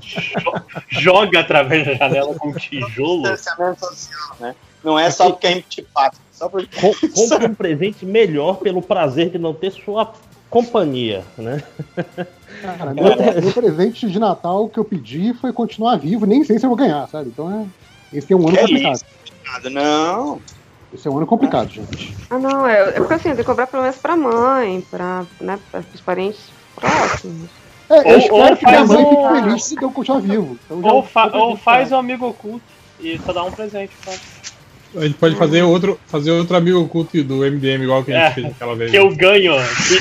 Joga 0.90 1.40
através 1.40 1.86
da 1.86 1.94
janela 1.94 2.34
com 2.34 2.48
um 2.48 2.52
tijolo. 2.52 3.26
Social, 3.36 4.36
né? 4.40 4.54
Não 4.84 4.98
é 4.98 5.10
só 5.10 5.30
porque 5.30 5.46
é 5.46 5.54
antipático, 5.54 6.22
só 6.30 6.48
porque. 6.48 6.68
Com- 6.80 6.94
Compre 7.28 7.46
um 7.46 7.54
presente 7.54 8.04
melhor 8.06 8.58
pelo 8.58 8.80
prazer 8.82 9.30
de 9.30 9.38
não 9.38 9.52
ter 9.54 9.72
sua 9.72 10.12
companhia, 10.50 11.24
né? 11.36 11.62
Cara, 12.62 12.94
meu, 12.94 13.04
meu 13.42 13.52
presente 13.52 14.08
de 14.10 14.18
Natal 14.18 14.68
que 14.68 14.78
eu 14.78 14.84
pedi 14.84 15.34
foi 15.34 15.52
continuar 15.52 15.96
vivo, 15.96 16.24
nem 16.26 16.42
sei 16.44 16.58
se 16.58 16.64
eu 16.64 16.70
vou 16.70 16.76
ganhar, 16.78 17.06
sabe? 17.08 17.28
Então 17.30 17.50
é. 17.50 17.87
Esse 18.12 18.32
é 18.32 18.36
um 18.36 18.48
ano 18.48 18.56
Que 18.56 18.62
complicado. 18.62 18.94
isso? 18.94 19.04
Nada, 19.52 19.70
Não. 19.70 20.40
Esse 20.94 21.06
é 21.06 21.10
um 21.10 21.18
ano 21.18 21.26
complicado, 21.26 21.68
gente. 21.68 22.16
Ah, 22.30 22.38
não, 22.38 22.66
é, 22.66 22.80
é 22.80 22.92
porque 22.92 23.12
assim, 23.12 23.28
eu 23.28 23.34
tenho 23.34 23.36
que 23.38 23.44
cobrar 23.44 23.66
pelo 23.66 23.82
menos 23.82 23.98
pra 23.98 24.16
mãe, 24.16 24.80
pra, 24.90 25.26
né, 25.38 25.58
para 25.70 25.84
os 25.94 26.00
parentes 26.00 26.40
próximos. 26.74 27.50
É, 27.90 27.94
eu 28.00 28.06
Ou- 28.14 28.18
espero 28.18 28.34
ou 28.50 28.56
que 28.56 28.64
minha 28.66 28.78
faz 28.78 28.88
mãe 28.88 29.04
um- 29.04 29.10
fique 29.10 29.42
feliz 29.42 29.64
se 29.64 29.76
eu 29.82 29.90
continuar 29.90 30.20
vivo. 30.20 30.58
Então 30.64 30.80
já- 30.80 30.88
Ou, 30.92 31.02
fa- 31.02 31.28
já- 31.28 31.36
ou 31.36 31.56
faz 31.58 31.92
um 31.92 31.96
amigo 31.98 32.26
oculto 32.26 32.62
e 32.98 33.18
só 33.18 33.34
dá 33.34 33.44
um 33.44 33.50
presente. 33.52 33.92
Pronto. 34.02 34.20
A 34.96 35.00
gente 35.04 35.18
pode 35.18 35.36
fazer 35.36 35.62
outro, 35.62 36.00
fazer 36.06 36.30
outro 36.30 36.56
amigo 36.56 36.80
oculto 36.80 37.22
do 37.22 37.44
MDM, 37.44 37.82
igual 37.84 38.02
que 38.02 38.10
a 38.10 38.14
gente 38.20 38.30
É, 38.30 38.34
fez 38.42 38.46
aquela 38.46 38.74
vez. 38.74 38.90
Que 38.90 38.96
eu 38.98 39.14
ganho 39.14 39.52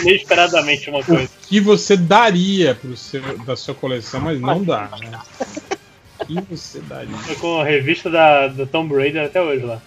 inesperadamente 0.01 0.89
uma 0.89 1.03
coisa. 1.03 1.25
O 1.25 1.47
que 1.47 1.59
você 1.59 1.97
daria 1.97 2.73
pro 2.75 2.95
seu, 2.95 3.21
da 3.39 3.57
sua 3.57 3.73
coleção, 3.75 4.21
mas 4.21 4.39
não 4.39 4.63
dá, 4.63 4.89
né? 5.01 5.19
Que 6.25 6.41
você 6.49 6.79
daria? 6.81 7.15
Tô 7.27 7.35
com 7.35 7.61
a 7.61 7.63
revista 7.63 8.09
da, 8.09 8.47
do 8.47 8.65
Tomb 8.65 8.95
Raider 8.95 9.25
até 9.25 9.41
hoje 9.41 9.65
lá. 9.65 9.81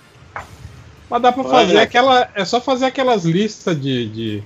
Mas 1.08 1.22
dá 1.22 1.32
pra 1.32 1.42
Olha. 1.42 1.50
fazer 1.50 1.78
aquela. 1.78 2.28
É 2.34 2.44
só 2.44 2.60
fazer 2.60 2.86
aquelas 2.86 3.24
listas 3.24 3.80
de, 3.80 4.08
de. 4.08 4.42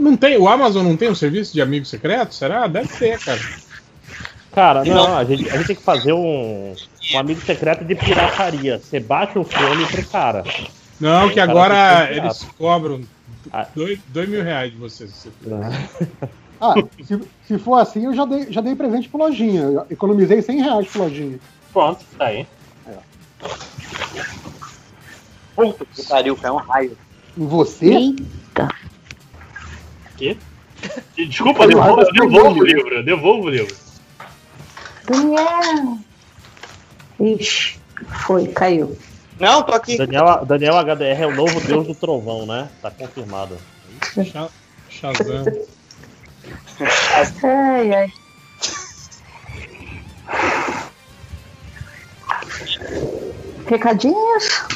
Não 0.00 0.16
tem, 0.16 0.38
o 0.38 0.48
Amazon 0.48 0.84
não 0.84 0.96
tem 0.96 1.10
um 1.10 1.14
serviço 1.14 1.52
de 1.52 1.60
amigo 1.60 1.84
secreto? 1.84 2.34
Será? 2.34 2.66
Deve 2.66 2.88
ter, 2.88 3.18
cara. 3.20 3.40
Cara, 4.52 4.84
não, 4.84 5.16
a 5.16 5.24
gente, 5.24 5.48
a 5.50 5.56
gente 5.56 5.66
tem 5.68 5.76
que 5.76 5.82
fazer 5.82 6.12
um, 6.12 6.74
um 7.12 7.18
amigo 7.18 7.40
secreto 7.42 7.84
de 7.84 7.94
pirataria. 7.94 8.78
Você 8.78 8.98
baixa 8.98 9.38
o 9.38 9.44
filme 9.44 9.86
pro 9.86 10.04
cara. 10.06 10.42
Não, 10.98 11.28
Aí 11.28 11.34
que 11.34 11.38
agora 11.38 12.08
eles 12.10 12.44
cobram 12.58 13.00
dois, 13.76 14.00
dois 14.08 14.28
mil 14.28 14.42
reais 14.42 14.72
de 14.72 14.78
você. 14.78 15.06
se 15.06 15.30
você 15.30 15.30
Ah, 15.52 16.28
se, 17.04 17.20
se 17.46 17.58
for 17.58 17.76
assim, 17.76 18.04
eu 18.04 18.14
já 18.14 18.24
dei, 18.24 18.46
já 18.50 18.60
dei 18.60 18.74
presente 18.74 19.08
pro 19.08 19.18
lojinha. 19.18 19.62
Eu 19.62 19.86
economizei 19.90 20.42
100 20.42 20.60
reais 20.62 20.88
pro 20.88 21.02
lojinha. 21.02 21.38
Pronto, 21.72 22.04
tá 22.16 22.26
aí. 22.26 22.46
Puta 25.54 25.84
que 25.92 26.02
pariu, 26.04 26.36
caiu 26.36 26.54
um 26.54 26.58
raio. 26.58 26.96
Em 27.36 27.46
você? 27.46 27.86
Eita. 27.86 28.68
Quê? 30.16 30.36
Desculpa, 31.16 31.66
devolvo, 31.66 32.04
devolvo 32.12 32.60
o 32.60 32.64
livro, 32.64 33.04
devolvo 33.04 33.46
o 33.46 33.50
livro. 33.50 33.76
Daniel. 35.04 35.98
Ixi, 37.20 37.78
foi, 38.26 38.46
caiu. 38.48 38.96
Não, 39.40 39.62
tô 39.62 39.72
aqui. 39.72 39.96
Daniel, 39.96 40.44
Daniel 40.44 40.74
HDR 40.78 41.22
é 41.22 41.26
o 41.26 41.34
novo 41.34 41.60
deus 41.60 41.86
do 41.86 41.94
trovão, 41.94 42.46
né? 42.46 42.68
Tá 42.80 42.90
confirmado. 42.90 43.56
Sha- 44.24 44.48
Shazam. 44.88 45.44
Ai, 47.42 47.94
ai. 47.94 48.12
Recadinhos? 53.66 54.66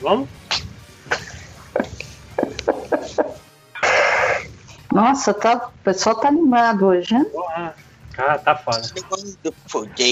Vamos? 0.00 0.28
Nossa, 4.92 5.32
tá, 5.32 5.56
o 5.56 5.84
pessoal 5.84 6.16
tá 6.16 6.28
animado 6.28 6.86
hoje, 6.86 7.12
né? 7.14 7.26
Ah, 8.18 8.38
tá 8.38 8.56
foda. 8.56 8.82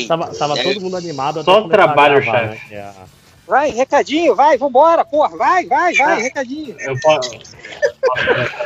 Tava, 0.06 0.34
tava 0.34 0.56
todo 0.62 0.80
mundo 0.80 0.96
animado 0.96 1.42
Só 1.44 1.68
trabalho, 1.68 2.20
gravar, 2.22 2.48
chefe. 2.48 2.74
né? 2.74 2.80
É 2.80 3.18
Vai, 3.46 3.70
recadinho, 3.70 4.34
vai, 4.34 4.58
vambora, 4.58 5.04
porra, 5.04 5.36
vai, 5.36 5.66
vai, 5.66 5.94
vai, 5.94 6.20
recadinho. 6.20 6.76
Eu 6.80 6.98
posso. 7.00 7.38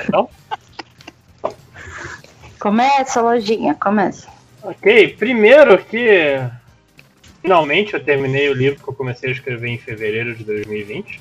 Então? 0.09 0.29
Começa, 2.62 3.20
lojinha, 3.20 3.74
começa. 3.74 4.28
Ok, 4.62 5.16
primeiro 5.18 5.76
que 5.78 6.39
finalmente 7.42 7.92
eu 7.94 7.99
terminei 7.99 8.49
o 8.50 8.55
livro 8.55 8.81
que 8.81 8.89
eu 8.89 8.94
comecei 8.94 9.31
a 9.31 9.32
escrever 9.32 9.68
em 9.68 9.78
fevereiro 9.78 10.32
de 10.36 10.44
2020. 10.44 11.20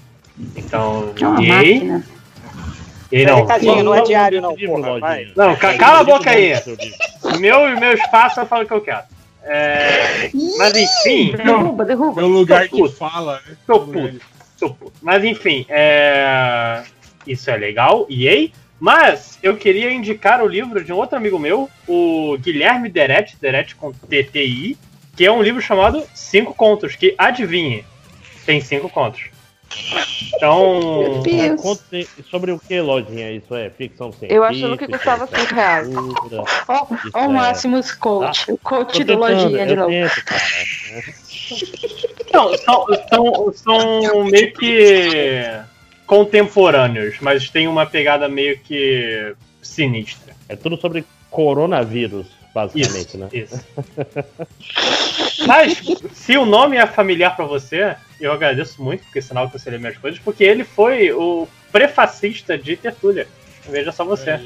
Então, 0.56 1.12
É 1.18 1.42
e 1.42 1.48
máquina. 1.48 2.06
E 3.12 3.24
É 3.24 3.26
não, 3.26 3.38
recadinho, 3.38 3.84
não 3.84 3.96
é 3.96 4.02
diário, 4.04 4.40
não, 4.40 4.56
livro, 4.56 4.76
porra, 4.76 5.00
vai. 5.00 5.32
Não, 5.36 5.56
ca- 5.56 5.76
cala 5.80 6.02
a 6.02 6.04
boca 6.04 6.30
aí. 6.30 6.54
Meu, 7.40 7.76
meu 7.76 7.94
espaço 7.94 8.40
eu 8.40 8.46
falo 8.46 8.64
o 8.64 8.68
que 8.68 8.74
eu 8.74 8.82
quero. 8.82 9.02
É, 9.44 10.30
mas 10.60 10.76
enfim. 10.76 11.36
Derruba, 11.36 11.84
derruba. 11.86 12.22
É 12.22 12.24
o 12.24 12.28
lugar 12.28 12.70
que 12.70 12.88
fala, 12.90 13.42
né? 13.48 13.58
Tô 13.66 13.80
puto. 13.80 14.22
Tô 14.60 14.70
puto. 14.70 14.94
Mas 15.02 15.24
enfim, 15.24 15.66
é... 15.70 16.84
isso 17.26 17.50
é 17.50 17.58
legal, 17.58 18.06
EA. 18.08 18.61
Mas 18.82 19.38
eu 19.44 19.56
queria 19.56 19.94
indicar 19.94 20.42
o 20.42 20.48
livro 20.48 20.84
de 20.84 20.92
um 20.92 20.96
outro 20.96 21.16
amigo 21.16 21.38
meu, 21.38 21.70
o 21.88 22.36
Guilherme 22.40 22.90
Deret, 22.90 23.38
Deret 23.40 23.76
com 23.76 23.92
TTI, 23.92 24.76
que 25.16 25.24
é 25.24 25.32
um 25.32 25.44
livro 25.44 25.62
chamado 25.62 26.04
Cinco 26.16 26.56
Contos, 26.56 26.96
que 26.96 27.14
adivinhe, 27.16 27.86
tem 28.44 28.60
cinco 28.60 28.90
contos. 28.90 29.30
Então. 30.36 31.22
Deus. 31.22 31.62
Conte 31.62 32.10
sobre 32.28 32.52
o 32.52 32.58
que, 32.58 32.82
lojinha? 32.82 33.32
Isso 33.32 33.54
é 33.54 33.70
ficção 33.70 34.12
científica? 34.12 34.34
Eu 34.34 34.44
achando 34.44 34.76
que 34.76 34.88
custava 34.88 35.26
isso 35.26 35.36
é 35.36 35.40
5 35.42 35.54
reais. 35.54 35.88
Isso 35.88 36.44
ó 36.68 36.88
o 37.20 37.24
é- 37.24 37.28
Máximos 37.28 37.92
Coach, 37.92 38.52
o 38.52 38.58
Tô 38.58 38.64
coach 38.64 39.04
do 39.04 39.16
lojinha 39.16 39.68
de 39.68 39.76
novo. 39.76 39.92
tento, 39.92 40.26
cara. 40.26 40.42
Não, 42.34 42.58
são, 42.58 42.86
são, 43.08 43.54
são 43.54 44.24
meio 44.24 44.52
que 44.54 45.62
contemporâneos, 46.12 47.16
mas 47.22 47.50
tem 47.50 47.70
uma 47.70 47.86
pegada 47.86 48.28
meio 48.28 48.60
que 48.60 49.34
sinistra. 49.62 50.34
É 50.50 50.58
tudo 50.58 50.76
sobre 50.76 51.06
coronavírus, 51.30 52.28
basicamente, 52.54 53.08
Isso, 53.08 53.18
né? 53.18 53.30
isso. 53.32 53.66
Mas, 55.48 55.82
se 56.14 56.38
o 56.38 56.46
nome 56.46 56.76
é 56.76 56.86
familiar 56.86 57.34
pra 57.34 57.46
você, 57.46 57.96
eu 58.20 58.34
agradeço 58.34 58.84
muito, 58.84 59.06
porque 59.06 59.20
é 59.20 59.22
sinal 59.22 59.50
que 59.50 59.58
você 59.58 59.70
lê 59.70 59.78
minhas 59.78 59.98
coisas, 59.98 60.20
porque 60.20 60.44
ele 60.44 60.66
foi 60.66 61.14
o 61.14 61.48
prefacista 61.72 62.58
de 62.58 62.76
Tertúlia. 62.76 63.26
Veja 63.70 63.94
só 63.94 64.04
você. 64.04 64.38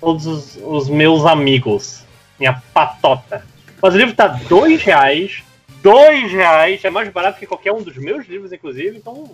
Todos 0.00 0.26
os, 0.26 0.58
os 0.62 0.88
meus 0.88 1.26
amigos. 1.26 2.06
Minha 2.38 2.54
patota. 2.72 3.44
Mas 3.82 3.94
o 3.94 3.98
livro 3.98 4.14
tá 4.14 4.28
dois 4.48 4.82
reais. 4.82 5.42
Dois 5.82 6.32
reais. 6.32 6.82
É 6.82 6.88
mais 6.88 7.10
barato 7.10 7.38
que 7.38 7.46
qualquer 7.46 7.72
um 7.72 7.82
dos 7.82 7.98
meus 7.98 8.26
livros, 8.26 8.50
inclusive. 8.50 8.96
Então, 8.96 9.30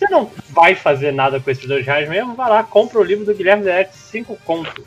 você 0.00 0.08
não 0.08 0.30
vai 0.48 0.74
fazer 0.74 1.12
nada 1.12 1.38
com 1.38 1.50
esses 1.50 1.66
dois 1.66 1.84
reais 1.84 2.08
mesmo, 2.08 2.34
vai 2.34 2.48
lá, 2.48 2.62
compra 2.64 2.98
o 2.98 3.04
livro 3.04 3.24
do 3.24 3.34
Guilherme 3.34 3.62
Derek, 3.64 3.94
cinco 3.94 4.36
contos. 4.44 4.84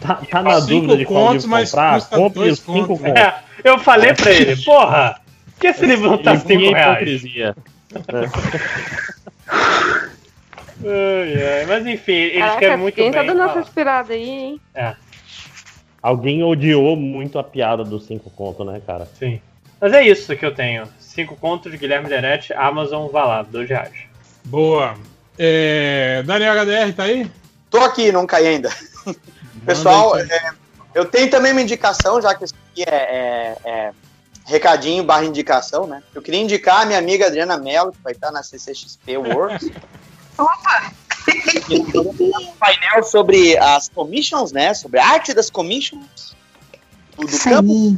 Tá, 0.00 0.20
tá 0.30 0.42
na 0.42 0.60
Cinco 0.60 0.66
dúvida 0.86 0.96
de 0.98 1.04
qual 1.04 1.32
livro 1.32 1.48
comprar? 1.48 2.08
Compre 2.08 2.40
dois 2.40 2.52
os 2.58 2.64
cinco 2.64 2.98
contos. 2.98 3.16
É, 3.16 3.34
eu 3.64 3.78
falei 3.78 4.14
pra 4.14 4.30
ele, 4.30 4.54
porra, 4.62 5.20
por 5.54 5.60
que 5.60 5.66
esse 5.68 5.84
livro 5.86 6.10
não 6.10 6.18
tá 6.18 6.36
cinco 6.36 6.48
punha 6.48 6.70
reais? 6.76 6.96
hipocrisia. 6.96 7.56
Ai, 10.86 11.60
ai, 11.60 11.66
Mas 11.66 11.86
enfim, 11.86 12.12
ele 12.12 12.38
Caraca, 12.40 12.54
escreve 12.54 12.76
muito 12.76 12.94
quem 12.94 13.10
bem. 13.10 13.20
tá 13.20 13.22
dando 13.26 13.42
essa 13.42 13.60
inspirada 13.60 14.12
aí, 14.12 14.28
hein? 14.28 14.60
É, 14.74 14.94
Alguém 16.02 16.42
odiou 16.42 16.96
muito 16.96 17.38
a 17.38 17.42
piada 17.42 17.82
dos 17.82 18.04
cinco 18.04 18.28
contos, 18.30 18.66
né, 18.66 18.80
cara? 18.86 19.08
sim. 19.18 19.40
Mas 19.80 19.92
é 19.92 20.02
isso 20.06 20.34
que 20.36 20.44
eu 20.44 20.54
tenho. 20.54 20.86
Cinco 21.14 21.36
contos 21.36 21.70
de 21.70 21.78
Guilherme 21.78 22.08
Derete, 22.08 22.52
Amazon, 22.52 23.08
vá 23.08 23.24
lá, 23.24 23.42
dois 23.42 23.68
reais. 23.68 23.92
Boa. 24.44 24.96
É, 25.38 26.22
Daniel 26.24 26.54
HDR, 26.54 26.92
tá 26.94 27.04
aí? 27.04 27.30
Tô 27.70 27.78
aqui, 27.78 28.10
não 28.10 28.26
caí 28.26 28.46
ainda. 28.46 28.70
Pessoal, 29.64 30.18
é, 30.18 30.52
eu 30.94 31.04
tenho 31.04 31.30
também 31.30 31.52
uma 31.52 31.62
indicação, 31.62 32.20
já 32.20 32.34
que 32.34 32.44
isso 32.44 32.54
aqui 32.72 32.82
é, 32.82 32.94
é- 32.94 33.56
é 33.64 33.92
recadinho 34.44 35.04
barra 35.04 35.24
indicação, 35.24 35.86
né? 35.86 36.02
Eu 36.14 36.20
queria 36.20 36.40
indicar 36.40 36.82
a 36.82 36.84
minha 36.84 36.98
amiga 36.98 37.26
Adriana 37.26 37.56
Mello, 37.56 37.92
que 37.92 38.02
vai 38.02 38.12
estar 38.12 38.30
na 38.30 38.42
CCXP 38.42 39.16
Works. 39.16 39.70
Opa! 40.36 40.92
um 41.26 42.52
painel 42.58 43.02
sobre 43.04 43.56
as 43.56 43.88
commissions, 43.88 44.52
né? 44.52 44.74
Sobre 44.74 45.00
a 45.00 45.06
arte 45.06 45.32
das 45.32 45.48
commissions. 45.48 46.36
Do, 47.16 47.26
do 47.26 47.30
Isso 47.32 47.48
campo. 47.48 47.96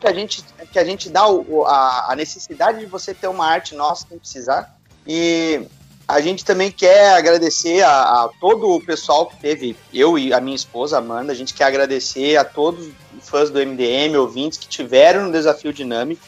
Que 0.00 0.06
a 0.06 0.12
gente, 0.12 0.44
que 0.72 0.78
a 0.78 0.84
gente 0.84 1.08
dá 1.10 1.26
o- 1.28 1.64
a, 1.66 2.12
a 2.12 2.16
necessidade 2.16 2.80
de 2.80 2.86
você 2.86 3.12
ter 3.14 3.28
uma 3.28 3.46
arte 3.46 3.74
nossa 3.74 4.06
sem 4.08 4.18
precisar. 4.18 4.74
E 5.06 5.66
a 6.06 6.20
gente 6.20 6.44
também 6.44 6.70
quer 6.70 7.14
agradecer 7.14 7.82
a, 7.82 8.24
a 8.24 8.30
todo 8.40 8.68
o 8.70 8.80
pessoal 8.80 9.26
que 9.26 9.36
teve, 9.36 9.76
eu 9.92 10.18
e 10.18 10.32
a 10.32 10.40
minha 10.40 10.56
esposa 10.56 10.98
Amanda, 10.98 11.32
a 11.32 11.36
gente 11.36 11.54
quer 11.54 11.64
agradecer 11.64 12.36
a 12.36 12.44
todos 12.44 12.86
os 13.18 13.28
fãs 13.28 13.50
do 13.50 13.58
MDM, 13.58 14.16
ouvintes 14.16 14.58
que 14.58 14.68
tiveram 14.68 15.24
no 15.26 15.32
desafio 15.32 15.72
dinâmico. 15.72 16.22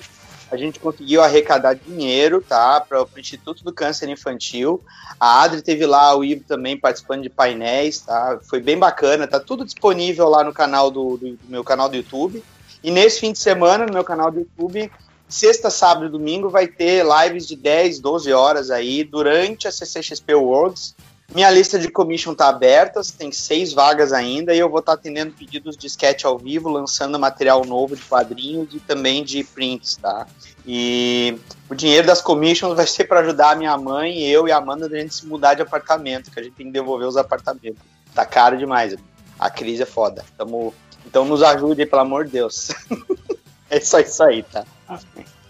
A 0.51 0.57
gente 0.57 0.79
conseguiu 0.79 1.23
arrecadar 1.25 1.75
dinheiro, 1.75 2.41
tá, 2.41 2.81
para 2.81 3.03
o 3.03 3.09
Instituto 3.17 3.65
do 3.65 3.73
Câncer 3.73 4.09
Infantil. 4.09 4.81
A 5.19 5.43
Adri 5.43 5.61
teve 5.61 5.85
lá, 5.85 6.15
o 6.17 6.23
Ivo 6.25 6.45
também 6.47 6.79
participando 6.79 7.23
de 7.23 7.29
painéis, 7.29 7.99
tá? 7.99 8.39
Foi 8.49 8.61
bem 8.61 8.79
bacana, 8.79 9.27
tá 9.27 9.41
tudo 9.41 9.65
disponível 9.65 10.29
lá 10.29 10.45
no 10.45 10.53
canal 10.53 10.89
do, 10.89 11.17
do- 11.17 11.33
do 11.33 11.49
meu 11.49 11.65
canal 11.65 11.89
do 11.89 11.97
YouTube. 11.97 12.45
E 12.87 12.91
nesse 12.93 13.19
fim 13.19 13.33
de 13.33 13.41
semana, 13.41 13.85
no 13.85 13.93
meu 13.93 14.05
canal 14.05 14.31
do 14.31 14.39
YouTube, 14.39 14.93
sexta, 15.29 15.71
sábado 15.71 16.07
e 16.07 16.09
domingo, 16.09 16.49
vai 16.49 16.69
ter 16.69 17.05
lives 17.05 17.45
de 17.45 17.57
10, 17.57 17.99
12 17.99 18.33
horas 18.33 18.71
aí 18.71 19.03
durante 19.03 19.67
a 19.67 19.73
CCXP 19.73 20.35
Worlds. 20.37 20.95
Minha 21.35 21.51
lista 21.51 21.81
de 21.81 21.89
commission 21.89 22.33
tá 22.33 22.49
aberta, 22.49 23.01
tem 23.19 23.33
seis 23.33 23.73
vagas 23.73 24.13
ainda 24.13 24.55
e 24.55 24.61
eu 24.61 24.71
vou 24.71 24.79
estar 24.79 24.93
atendendo 24.93 25.33
pedidos 25.33 25.77
de 25.77 25.89
sketch 25.89 26.25
ao 26.25 26.39
vivo, 26.39 26.69
lançando 26.69 27.19
material 27.19 27.65
novo 27.65 27.97
de 27.97 28.03
quadrinhos 28.03 28.73
e 28.73 28.79
também 28.79 29.25
de 29.25 29.43
prints, 29.43 29.97
tá? 29.97 30.25
E 30.65 31.37
o 31.69 31.75
dinheiro 31.75 32.07
das 32.07 32.21
commissions 32.21 32.77
vai 32.77 32.87
ser 32.87 33.07
para 33.07 33.19
ajudar 33.19 33.51
a 33.51 33.57
minha 33.57 33.77
mãe, 33.77 34.17
eu 34.21 34.47
e 34.47 34.53
a 34.53 34.59
Amanda 34.59 34.87
a 34.87 35.01
gente 35.01 35.13
se 35.13 35.27
mudar 35.27 35.55
de 35.55 35.63
apartamento, 35.63 36.31
que 36.31 36.39
a 36.39 36.43
gente 36.45 36.55
tem 36.55 36.67
que 36.67 36.73
devolver 36.73 37.09
os 37.09 37.17
apartamentos. 37.17 37.83
Tá 38.15 38.25
caro 38.25 38.57
demais. 38.57 38.95
A 39.37 39.51
crise 39.51 39.83
é 39.83 39.87
foda. 39.87 40.25
Tamo... 40.39 40.73
Então 41.07 41.25
nos 41.25 41.43
ajude, 41.43 41.83
aí, 41.83 41.87
pelo 41.87 42.03
amor 42.03 42.25
de 42.25 42.33
Deus. 42.33 42.71
é 43.71 43.81
só 43.81 44.01
isso 44.01 44.23
aí, 44.23 44.43
tá? 44.43 44.65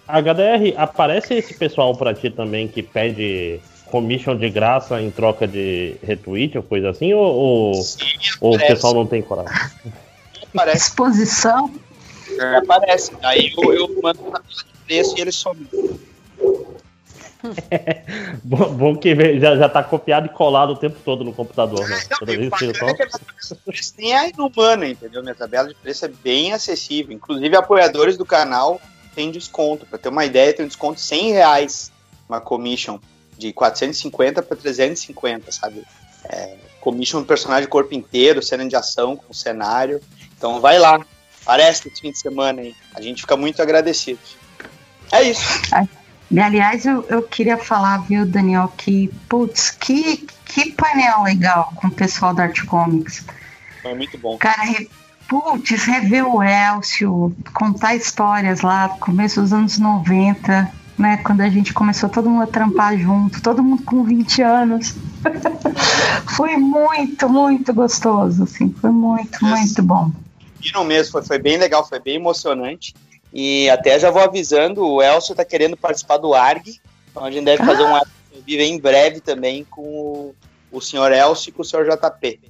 HDR, 0.07 0.75
aparece 0.77 1.35
esse 1.35 1.55
pessoal 1.55 1.97
pra 1.97 2.15
ti 2.15 2.31
também 2.31 2.69
que 2.69 2.83
pede 2.83 3.61
commission 3.87 4.37
de 4.37 4.51
graça 4.51 5.01
em 5.01 5.11
troca 5.11 5.47
de 5.47 5.97
retweet 6.03 6.57
ou 6.57 6.63
coisa 6.63 6.91
assim? 6.91 7.13
Ou, 7.13 7.25
ou, 7.25 7.73
ou 8.41 8.55
o 8.55 8.59
pessoal 8.59 8.95
não 8.95 9.07
tem 9.07 9.23
coragem? 9.23 9.53
Aparece, 10.55 10.89
Exposição. 10.89 11.75
é, 12.39 12.57
aparece. 12.57 13.13
Aí 13.23 13.53
eu, 13.57 13.73
eu 13.73 14.01
mando 14.03 14.21
de 14.21 14.65
preço 14.87 15.17
e 15.17 15.21
eles 15.21 15.35
somem. 15.35 15.67
Bom, 18.43 18.75
bom 18.75 18.97
que 18.97 19.39
já, 19.39 19.57
já 19.57 19.69
tá 19.69 19.83
copiado 19.83 20.27
e 20.27 20.29
colado 20.29 20.71
o 20.71 20.77
tempo 20.77 20.99
todo 21.05 21.25
no 21.25 21.33
computador, 21.33 21.89
né? 21.89 22.01
Toda 22.19 22.37
vez 22.37 22.51
que 22.51 22.59
você 22.59 22.67
Bacana 22.67 22.95
que 22.95 23.03
a 23.03 23.07
minha 23.07 23.19
tabela 23.19 23.49
de 23.49 23.55
preço 23.65 23.95
nem 23.99 24.17
é 24.17 24.31
inumana, 24.31 24.89
entendeu? 24.89 25.23
Minha 25.23 25.35
tabela 25.35 25.69
de 25.69 25.75
preço 25.75 26.05
é 26.05 26.09
bem 26.09 26.53
acessível. 26.53 27.15
Inclusive, 27.15 27.57
apoiadores 27.57 28.17
do 28.17 28.25
canal 28.25 28.81
têm 29.15 29.31
desconto. 29.31 29.87
Pra 29.87 29.99
ter 29.99 30.09
uma 30.09 30.25
ideia, 30.25 30.53
tem 30.53 30.65
um 30.65 30.69
desconto 30.69 30.97
de 30.97 31.03
100 31.03 31.33
reais 31.33 31.93
uma 32.29 32.41
commission 32.41 32.99
de 33.39 33.53
450 33.53 34.43
para 34.43 34.57
350, 34.57 35.53
sabe? 35.53 35.85
É, 36.25 36.57
commission 36.81 37.21
do 37.21 37.27
personagem 37.27 37.69
corpo 37.69 37.95
inteiro, 37.95 38.43
cena 38.43 38.67
de 38.67 38.77
ação 38.77 39.17
com 39.17 39.33
cenário. 39.33 40.01
Então 40.37 40.61
vai 40.61 40.79
lá, 40.79 41.05
aparece 41.43 41.89
esse 41.89 42.01
fim 42.01 42.11
de 42.11 42.19
semana 42.19 42.63
aí. 42.63 42.75
A 42.95 43.01
gente 43.01 43.23
fica 43.23 43.37
muito 43.37 43.61
agradecido. 43.63 44.19
É 45.13 45.23
isso. 45.23 45.43
E, 45.73 46.06
aliás, 46.35 46.85
eu, 46.85 47.05
eu 47.09 47.23
queria 47.23 47.57
falar, 47.57 47.99
viu, 47.99 48.27
Daniel, 48.27 48.73
que, 48.77 49.09
putz, 49.29 49.71
que, 49.71 50.27
que 50.45 50.73
painel 50.73 51.23
legal 51.23 51.73
com 51.77 51.87
o 51.87 51.91
pessoal 51.91 52.35
da 52.35 52.45
Art 52.45 52.65
Comics. 52.65 53.25
Foi 53.83 53.95
muito 53.95 54.19
bom. 54.19 54.37
Cara, 54.39 54.63
re, 54.63 54.91
putz, 55.29 55.85
rever 55.85 56.27
o 56.27 56.43
Elcio, 56.43 57.35
contar 57.55 57.95
histórias 57.95 58.61
lá, 58.63 58.89
começo 58.89 59.41
dos 59.41 59.53
anos 59.53 59.79
90, 59.79 60.73
né? 60.99 61.19
Quando 61.19 61.43
a 61.43 61.49
gente 61.49 61.73
começou 61.73 62.09
todo 62.09 62.29
mundo 62.29 62.43
a 62.43 62.47
trampar 62.47 62.99
junto, 62.99 63.41
todo 63.41 63.63
mundo 63.63 63.85
com 63.85 64.03
20 64.03 64.43
anos. 64.43 64.97
foi 66.35 66.57
muito, 66.57 67.29
muito 67.29 67.73
gostoso, 67.73 68.45
assim, 68.45 68.75
foi 68.81 68.91
muito, 68.91 69.45
muito 69.45 69.83
bom. 69.83 70.11
viram 70.59 70.85
mesmo, 70.85 71.13
foi, 71.13 71.23
foi 71.23 71.39
bem 71.39 71.57
legal, 71.57 71.87
foi 71.87 72.01
bem 72.01 72.17
emocionante. 72.17 72.95
E 73.39 73.69
até 73.69 73.99
já 73.99 74.11
vou 74.11 74.23
avisando, 74.23 74.83
o 74.83 75.03
Elcio 75.03 75.35
tá 75.35 75.45
querendo 75.45 75.77
participar 75.77 76.17
do 76.17 76.33
ARG, 76.33 76.81
então 77.11 77.23
a 77.23 77.31
gente 77.31 77.45
deve 77.45 77.63
fazer 77.63 77.83
um 77.83 77.95
ARG 77.95 78.09
vivo 78.47 78.63
em 78.63 78.81
breve 78.81 79.21
também 79.21 79.63
com 79.63 79.83
o, 79.83 80.35
o 80.73 80.81
senhor 80.81 81.13
Elcio 81.13 81.51
e 81.51 81.53
com 81.53 81.61
o 81.61 81.65
senhor 81.65 81.85
JP. 81.85 82.41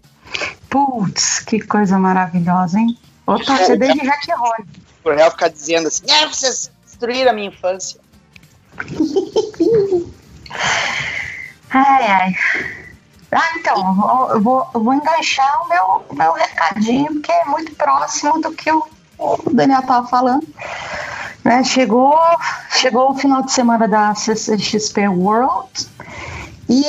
Putz, 0.70 1.40
que 1.40 1.58
coisa 1.60 1.98
maravilhosa, 1.98 2.78
hein? 2.78 2.96
Vou 3.26 3.44
torcer 3.44 3.76
desde 3.76 4.00
Jack 4.00 4.30
Roy. 4.30 4.64
Por 5.02 5.16
real 5.16 5.32
ficar 5.32 5.48
dizendo 5.48 5.88
assim, 5.88 6.04
é, 6.08 6.24
vocês 6.28 6.70
destruíram 6.84 7.32
a 7.32 7.34
minha 7.34 7.48
infância. 7.48 8.00
Ai, 11.68 12.04
ai. 12.04 12.32
Ah, 13.32 13.58
então, 13.58 13.76
eu 13.76 13.94
vou, 13.94 14.30
eu 14.30 14.40
vou, 14.40 14.70
eu 14.72 14.94
enganchar 14.94 15.64
o 15.64 15.68
meu, 15.68 16.06
meu 16.12 16.32
recadinho, 16.32 17.12
porque 17.12 17.32
é 17.32 17.44
muito 17.46 17.74
próximo 17.74 18.40
do 18.40 18.52
que 18.52 18.70
o, 18.70 18.86
o 19.18 19.50
Daniel 19.52 19.82
tava 19.82 20.06
falando. 20.06 20.46
Né, 21.44 21.62
chegou, 21.62 22.18
chegou 22.72 23.12
o 23.12 23.14
final 23.14 23.42
de 23.42 23.52
semana 23.52 23.86
da 23.86 24.14
CCXP 24.14 25.06
World 25.06 25.88
e 26.68 26.84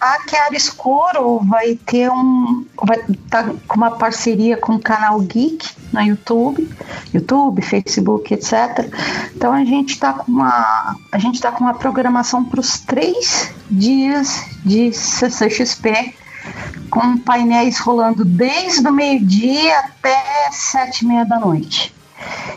a 0.00 0.18
Chiara 0.28 0.56
Escuro 0.56 1.38
vai 1.44 1.76
ter 1.76 2.10
um. 2.10 2.66
Vai 2.82 2.98
estar 3.08 3.48
com 3.68 3.76
uma 3.76 3.92
parceria 3.92 4.56
com 4.56 4.74
o 4.74 4.80
canal 4.80 5.20
Geek 5.20 5.68
no 5.92 6.00
YouTube, 6.00 6.68
YouTube, 7.12 7.62
Facebook, 7.62 8.34
etc. 8.34 8.90
Então 9.34 9.52
a 9.52 9.64
gente 9.64 9.90
está 9.90 10.14
com 10.14 10.32
uma. 10.32 10.96
A 11.12 11.18
gente 11.18 11.40
tá 11.40 11.52
com 11.52 11.62
uma 11.62 11.74
programação 11.74 12.44
para 12.44 12.58
os 12.58 12.80
três 12.80 13.52
dias 13.70 14.44
de 14.64 14.92
CCXP, 14.92 16.16
com 16.90 17.18
painéis 17.18 17.78
rolando 17.78 18.24
desde 18.24 18.86
o 18.86 18.92
meio-dia 18.92 19.78
até 19.78 20.50
sete 20.52 21.04
e 21.04 21.08
meia 21.08 21.24
da 21.24 21.38
noite. 21.38 21.94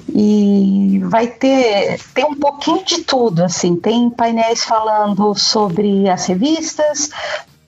E 0.09 1.01
vai 1.05 1.27
ter 1.27 1.99
tem 2.13 2.25
um 2.25 2.35
pouquinho 2.35 2.83
de 2.85 3.03
tudo 3.03 3.43
assim. 3.43 3.75
Tem 3.75 4.09
painéis 4.09 4.63
falando 4.63 5.35
sobre 5.35 6.09
as 6.09 6.25
revistas 6.25 7.09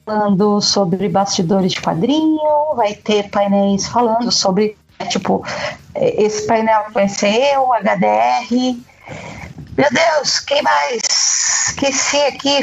falando 0.05 0.59
sobre 0.59 1.07
bastidores 1.07 1.73
de 1.73 1.81
quadrinho 1.81 2.73
vai 2.75 2.95
ter 2.95 3.29
painéis 3.29 3.87
falando 3.87 4.31
sobre 4.31 4.75
é, 4.97 5.05
tipo 5.05 5.45
é, 5.93 6.23
esse 6.23 6.47
painel 6.47 6.85
vai 6.91 7.07
ser 7.07 7.53
eu 7.53 7.71
HDR 7.71 8.79
meu 9.77 9.87
Deus 9.91 10.39
quem 10.39 10.61
mais? 10.61 11.01
Esqueci 11.69 12.17
aqui. 12.17 12.59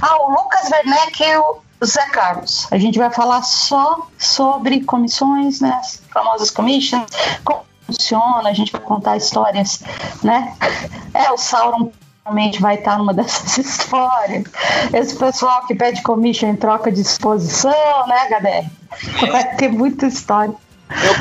Ah 0.00 0.16
o 0.22 0.30
Lucas 0.30 0.70
Werneck 0.70 1.22
e 1.22 1.36
o 1.36 1.56
Zé 1.84 2.06
Carlos 2.10 2.66
a 2.70 2.78
gente 2.78 2.98
vai 2.98 3.10
falar 3.10 3.42
só 3.42 4.08
sobre 4.18 4.82
comissões 4.84 5.60
né 5.60 5.78
as 5.80 6.02
famosas 6.12 6.50
commissions 6.50 7.06
como 7.44 7.64
funciona, 7.86 8.48
a 8.48 8.52
gente 8.52 8.72
vai 8.72 8.80
contar 8.80 9.16
histórias, 9.16 9.82
né? 10.22 10.56
É, 11.12 11.30
o 11.30 11.36
Sauron 11.36 11.92
realmente 12.24 12.60
vai 12.60 12.76
estar 12.76 12.98
numa 12.98 13.12
dessas 13.14 13.58
histórias. 13.58 14.44
Esse 14.92 15.16
pessoal 15.16 15.66
que 15.66 15.74
pede 15.74 16.02
commission 16.02 16.48
em 16.48 16.56
troca 16.56 16.90
de 16.90 17.00
exposição, 17.00 18.06
né, 18.06 18.28
HDR? 18.28 19.30
Vai 19.30 19.56
ter 19.56 19.68
muita 19.68 20.06
história. 20.06 20.54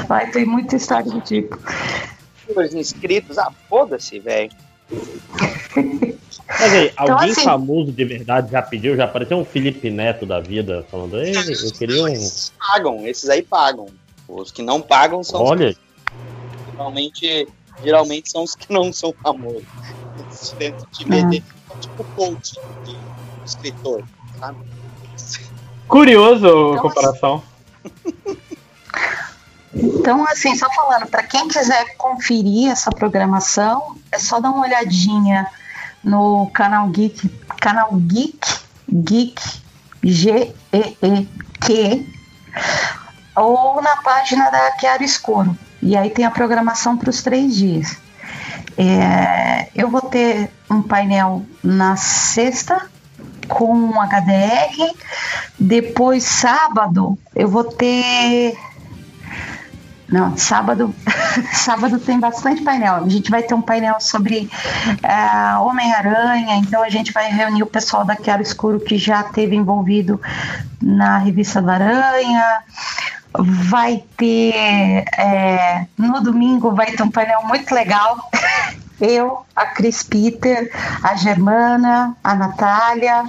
Vai 0.07 0.29
ter 0.31 0.45
muita 0.45 0.75
história 0.75 1.09
do 1.11 1.21
tipo. 1.21 1.57
Os 2.55 2.73
inscritos, 2.73 3.37
ah, 3.37 3.51
foda-se, 3.69 4.19
velho. 4.19 4.51
Mas 6.47 6.73
aí, 6.73 6.85
Então, 6.87 7.15
alguém 7.15 7.31
assim- 7.31 7.43
famoso 7.43 7.91
de 7.91 8.05
verdade 8.05 8.51
já 8.51 8.61
pediu? 8.61 8.95
Já 8.95 9.05
apareceu 9.05 9.37
um 9.37 9.45
Felipe 9.45 9.89
Neto 9.89 10.25
da 10.25 10.39
vida 10.39 10.85
falando, 10.91 11.19
Ei, 11.19 11.33
eu 11.35 11.71
queria 11.71 12.03
um. 12.03 12.07
Esses 12.07 12.51
pagam, 12.59 13.07
esses 13.07 13.29
aí 13.29 13.41
pagam. 13.41 13.87
Os 14.27 14.51
que 14.51 14.61
não 14.61 14.81
pagam 14.81 15.23
são 15.23 15.43
os 15.43 15.49
Olha, 15.51 15.75
geralmente, 16.71 17.47
geralmente 17.83 18.31
são 18.31 18.43
os 18.43 18.55
que 18.55 18.71
não 18.71 18.91
são 18.93 19.13
famosos. 19.21 19.63
Esses 20.29 20.51
dentro 20.53 20.85
de 20.91 21.05
BD, 21.05 21.43
são 21.67 21.77
tipo 21.79 22.03
coach 22.15 22.59
de 22.85 22.97
escritor, 23.45 24.03
sabe? 24.39 24.57
Curioso 25.87 26.45
a 26.47 26.49
Então, 26.71 26.81
comparação. 26.81 27.43
Então, 29.75 30.23
assim, 30.27 30.55
só 30.55 30.69
falando, 30.73 31.07
para 31.07 31.23
quem 31.23 31.47
quiser 31.47 31.95
conferir 31.97 32.69
essa 32.69 32.91
programação, 32.91 33.97
é 34.11 34.19
só 34.19 34.39
dar 34.39 34.51
uma 34.51 34.61
olhadinha 34.65 35.47
no 36.03 36.49
canal 36.53 36.87
Geek, 36.89 37.29
canal 37.59 37.89
Geek, 37.93 38.39
Geek, 38.91 39.41
G-E-E-Q, 40.03 42.07
ou 43.35 43.81
na 43.81 43.97
página 43.97 44.49
da 44.49 44.77
Chiara 44.79 45.03
Escuro. 45.03 45.57
E 45.81 45.97
aí 45.97 46.09
tem 46.09 46.25
a 46.25 46.31
programação 46.31 46.97
para 46.97 47.09
os 47.09 47.23
três 47.23 47.55
dias. 47.55 47.97
É, 48.77 49.69
eu 49.75 49.89
vou 49.89 50.01
ter 50.01 50.49
um 50.69 50.81
painel 50.81 51.45
na 51.63 51.95
sexta 51.95 52.89
com 53.47 53.73
um 53.73 54.01
HDR. 54.01 54.93
Depois, 55.59 56.23
sábado, 56.23 57.17
eu 57.35 57.47
vou 57.47 57.63
ter 57.63 58.57
não, 60.13 60.37
sábado, 60.37 60.93
sábado 61.53 61.97
tem 61.97 62.19
bastante 62.19 62.61
painel. 62.61 62.97
A 62.97 63.09
gente 63.09 63.31
vai 63.31 63.41
ter 63.41 63.55
um 63.55 63.63
painel 63.63 63.99
sobre 63.99 64.47
eh, 65.01 65.57
Homem-Aranha, 65.57 66.57
então 66.57 66.83
a 66.83 66.89
gente 66.89 67.11
vai 67.11 67.31
reunir 67.31 67.63
o 67.63 67.65
pessoal 67.65 68.05
da 68.05 68.15
Chiaro 68.15 68.43
Escuro 68.43 68.79
que 68.79 68.95
já 68.95 69.23
teve 69.23 69.55
envolvido 69.55 70.21
na 70.79 71.17
revista 71.17 71.63
da 71.63 71.73
Aranha. 71.73 72.59
Vai 73.33 74.03
ter 74.15 75.03
eh, 75.17 75.87
no 75.97 76.21
domingo 76.21 76.75
vai 76.75 76.91
ter 76.91 77.01
um 77.01 77.09
painel 77.09 77.41
muito 77.45 77.73
legal. 77.73 78.29
Eu, 79.01 79.43
a 79.55 79.65
Cris 79.65 80.03
Peter, 80.03 80.71
a 81.01 81.15
Germana, 81.15 82.15
a 82.23 82.35
Natália, 82.35 83.25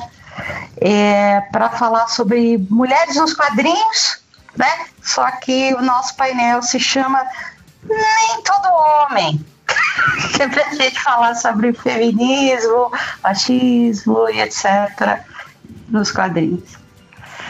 para 1.50 1.70
falar 1.70 2.08
sobre 2.08 2.58
mulheres 2.68 3.16
nos 3.16 3.32
quadrinhos 3.32 4.22
né? 4.56 4.86
Só 5.02 5.30
que 5.32 5.74
o 5.74 5.82
nosso 5.82 6.16
painel 6.16 6.62
se 6.62 6.78
chama 6.78 7.22
Nem 7.88 8.42
Todo 8.42 8.72
Homem. 8.72 9.44
que 10.36 10.42
é 10.42 10.48
pra 10.48 10.74
gente 10.74 11.00
falar 11.00 11.34
sobre 11.34 11.72
feminismo, 11.72 12.92
machismo 13.22 14.28
e 14.28 14.40
etc. 14.40 15.20
nos 15.88 16.10
quadrinhos. 16.10 16.76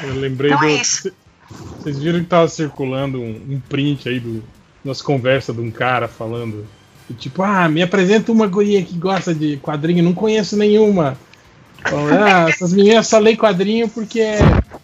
Eu 0.03 0.15
lembrei 0.15 0.51
Então 0.51 0.61
do. 0.61 0.67
é 0.67 0.73
isso. 0.75 1.13
Vocês 1.79 1.99
viram 1.99 2.21
que 2.21 2.27
tava 2.27 2.49
circulando 2.49 3.21
um, 3.21 3.31
um 3.51 3.63
print 3.69 4.09
aí 4.09 4.19
do, 4.21 4.43
nas 4.85 5.03
conversas 5.03 5.55
de 5.55 5.61
um 5.61 5.71
cara 5.71 6.09
falando. 6.09 6.67
Tipo, 7.19 7.43
ah, 7.43 7.69
me 7.69 7.83
apresenta 7.83 8.33
uma 8.33 8.47
guria 8.47 8.83
que 8.83 8.97
gosta 8.97 9.35
de 9.35 9.59
quadrinho, 9.59 10.03
não 10.03 10.15
conheço 10.15 10.57
nenhuma. 10.57 11.19
Ah, 11.85 12.49
essas 12.49 12.73
meninas 12.73 13.07
só 13.07 13.19
leem 13.19 13.37
quadrinho 13.37 13.89
porque 13.89 14.23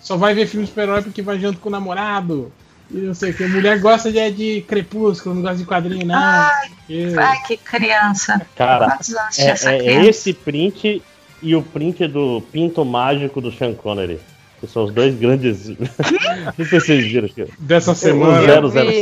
só 0.00 0.16
vai 0.16 0.34
ver 0.34 0.46
filme 0.46 0.66
super-herói 0.66 1.02
porque 1.02 1.22
vai 1.22 1.38
junto 1.38 1.58
com 1.60 1.68
o 1.68 1.72
namorado. 1.72 2.52
E 2.90 2.96
não 2.98 3.14
sei 3.14 3.30
o 3.30 3.34
que. 3.34 3.46
Mulher 3.46 3.78
gosta 3.78 4.10
de, 4.10 4.30
de 4.32 4.60
crepúsculo, 4.62 5.36
não 5.36 5.42
gosta 5.42 5.58
de 5.58 5.64
quadrinho, 5.64 6.04
não. 6.06 6.16
Ai, 6.16 6.70
Eu- 6.88 7.20
ai, 7.20 7.36
que 7.46 7.56
criança. 7.56 8.40
Cara, 8.56 8.90
Quantos 8.90 9.14
anos 9.14 9.36
tinha 9.36 9.48
é, 9.48 9.50
essa 9.52 9.72
é 9.72 9.78
criança? 9.78 10.08
esse 10.08 10.32
print 10.32 11.02
e 11.42 11.54
o 11.54 11.62
print 11.62 12.08
do 12.08 12.42
Pinto 12.50 12.84
Mágico 12.84 13.40
do 13.40 13.52
Sean 13.52 13.74
Connery. 13.74 14.18
Que 14.60 14.66
são 14.66 14.84
os 14.84 14.92
dois 14.92 15.14
grandes. 15.14 15.68
não 15.78 16.54
sei 16.56 16.64
se 16.64 16.70
vocês 16.80 17.04
viram 17.06 17.26
aqui. 17.26 17.46
Dessa 17.60 17.92
O 17.92 17.94
semana. 17.94 18.42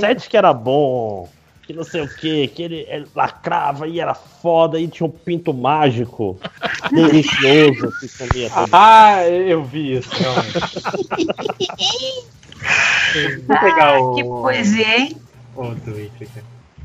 007 0.00 0.28
que 0.28 0.36
era 0.36 0.52
bom, 0.52 1.28
que 1.68 1.74
não 1.74 1.84
sei 1.84 2.00
o 2.00 2.08
que, 2.08 2.48
que 2.48 2.62
ele, 2.62 2.86
ele 2.88 3.06
lacrava 3.14 3.86
e 3.86 4.00
era 4.00 4.14
foda, 4.14 4.80
e 4.80 4.88
tinha 4.88 5.06
um 5.06 5.10
pinto 5.10 5.52
mágico, 5.52 6.40
delicioso, 6.90 7.92
que 8.00 8.08
comia 8.08 8.48
tudo. 8.48 8.70
Ah, 8.72 9.22
eu 9.28 9.62
vi 9.62 9.98
isso. 9.98 10.08
realmente. 10.10 10.58
Vou 13.46 13.58
pegar 13.58 13.90
Ai, 13.90 13.98
o. 13.98 14.14
que 14.14 14.24
poesia, 14.24 14.98
hein? 14.98 15.14
O. 15.54 15.76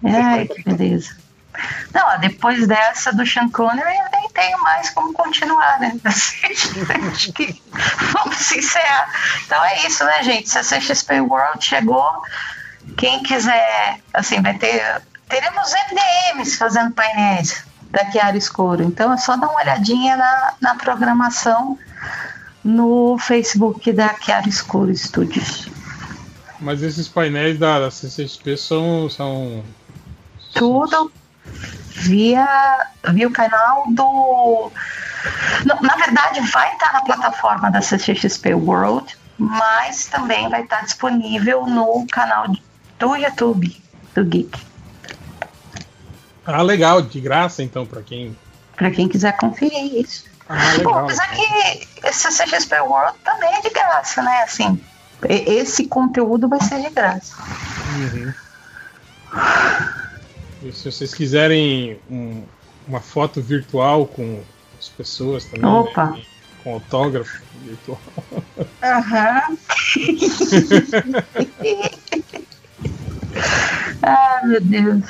Ai, 0.03 0.47
que 0.47 0.63
beleza. 0.63 1.15
Não, 1.93 2.19
depois 2.19 2.67
dessa 2.67 3.13
do 3.13 3.25
Sean 3.25 3.47
Connery, 3.49 3.87
eu 3.87 4.19
nem 4.19 4.27
tenho 4.33 4.61
mais 4.63 4.89
como 4.89 5.13
continuar, 5.13 5.79
né? 5.79 5.95
Acho 6.03 7.31
que 7.31 7.57
vamos 8.11 8.51
encerrar. 8.51 9.09
Então 9.45 9.63
é 9.63 9.87
isso, 9.87 10.03
né, 10.03 10.21
gente? 10.23 10.49
CCXP 10.49 11.21
World 11.21 11.63
chegou. 11.63 12.21
Quem 12.97 13.23
quiser, 13.23 13.99
assim, 14.13 14.41
vai 14.41 14.57
ter. 14.57 15.01
Teremos 15.27 15.73
MDMs 15.89 16.57
fazendo 16.57 16.91
painéis 16.91 17.65
da 17.89 18.09
Chiara 18.11 18.37
Escuro. 18.37 18.83
Então 18.83 19.13
é 19.13 19.17
só 19.17 19.35
dar 19.37 19.47
uma 19.47 19.61
olhadinha 19.61 20.17
na, 20.17 20.53
na 20.61 20.75
programação 20.75 21.77
no 22.63 23.17
Facebook 23.17 23.91
da 23.91 24.15
Chiara 24.15 24.47
Escuro 24.47 24.95
Studios. 24.95 25.67
Mas 26.59 26.81
esses 26.81 27.07
painéis 27.07 27.59
da, 27.59 27.79
da 27.79 27.91
CCXP 27.91 28.57
são. 28.57 29.09
são 29.09 29.63
tudo 30.53 31.11
via, 31.93 32.47
via 33.11 33.27
o 33.27 33.31
canal 33.31 33.85
do. 33.89 34.71
Não, 35.65 35.81
na 35.81 35.95
verdade, 35.95 36.41
vai 36.51 36.71
estar 36.73 36.93
na 36.93 37.01
plataforma 37.01 37.71
da 37.71 37.81
CCXP 37.81 38.53
World, 38.53 39.17
mas 39.37 40.05
também 40.05 40.49
vai 40.49 40.63
estar 40.63 40.81
disponível 40.81 41.65
no 41.65 42.05
canal 42.11 42.47
do 43.03 43.15
YouTube 43.17 43.75
do 44.15 44.23
Geek, 44.23 44.49
Ah, 46.45 46.61
legal, 46.61 47.01
de 47.01 47.19
graça 47.19 47.61
então, 47.63 47.85
pra 47.85 48.01
quem. 48.01 48.35
para 48.77 48.91
quem 48.91 49.07
quiser 49.09 49.35
conferir 49.37 49.95
isso. 49.95 50.25
Ah, 50.47 50.73
legal. 50.77 50.99
apesar 51.05 51.29
que 51.31 51.87
esse 52.07 52.31
CCXP 52.31 52.79
World 52.81 53.17
também 53.23 53.49
é 53.53 53.61
de 53.61 53.69
graça, 53.69 54.21
né? 54.21 54.43
Assim, 54.43 54.79
esse 55.27 55.87
conteúdo 55.87 56.47
vai 56.47 56.61
ser 56.61 56.81
de 56.81 56.89
graça. 56.89 57.35
Uhum. 57.97 58.33
E 60.63 60.71
se 60.71 60.89
vocês 60.91 61.13
quiserem 61.13 61.99
um- 62.09 62.43
uma 62.87 63.01
foto 63.01 63.41
virtual 63.41 64.05
com 64.05 64.41
as 64.79 64.87
pessoas 64.89 65.43
também, 65.45 65.65
Opa. 65.69 66.05
né, 66.11 66.21
com 66.63 66.73
autógrafo 66.75 67.41
virtual. 67.63 67.99
Aham. 68.81 69.57
ah, 74.01 74.41
meu 74.43 74.61
Deus. 74.61 75.03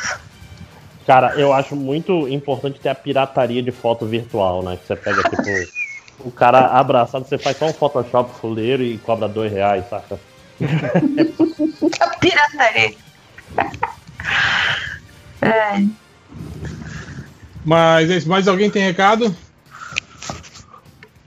Cara, 1.05 1.33
eu 1.35 1.51
acho 1.51 1.75
muito 1.75 2.27
importante 2.29 2.79
ter 2.79 2.89
a 2.89 2.95
pirataria 2.95 3.61
de 3.61 3.71
foto 3.71 4.05
virtual, 4.05 4.63
né? 4.63 4.77
Que 4.77 4.87
você 4.87 4.95
pega, 4.95 5.21
tipo, 5.23 5.67
o 6.19 6.31
cara 6.31 6.67
abraçado, 6.67 7.27
você 7.27 7.37
faz 7.37 7.57
só 7.57 7.65
um 7.65 7.73
Photoshop 7.73 8.33
fuleiro 8.39 8.83
e 8.83 8.97
cobra 8.99 9.27
dois 9.27 9.51
reais, 9.51 9.85
saca? 9.89 10.19
A 11.99 12.07
pirataria. 12.17 12.95
É, 15.41 15.83
Mas 17.65 18.09
é 18.09 18.17
isso. 18.17 18.29
mais 18.29 18.47
alguém 18.47 18.69
tem 18.69 18.83
recado? 18.83 19.35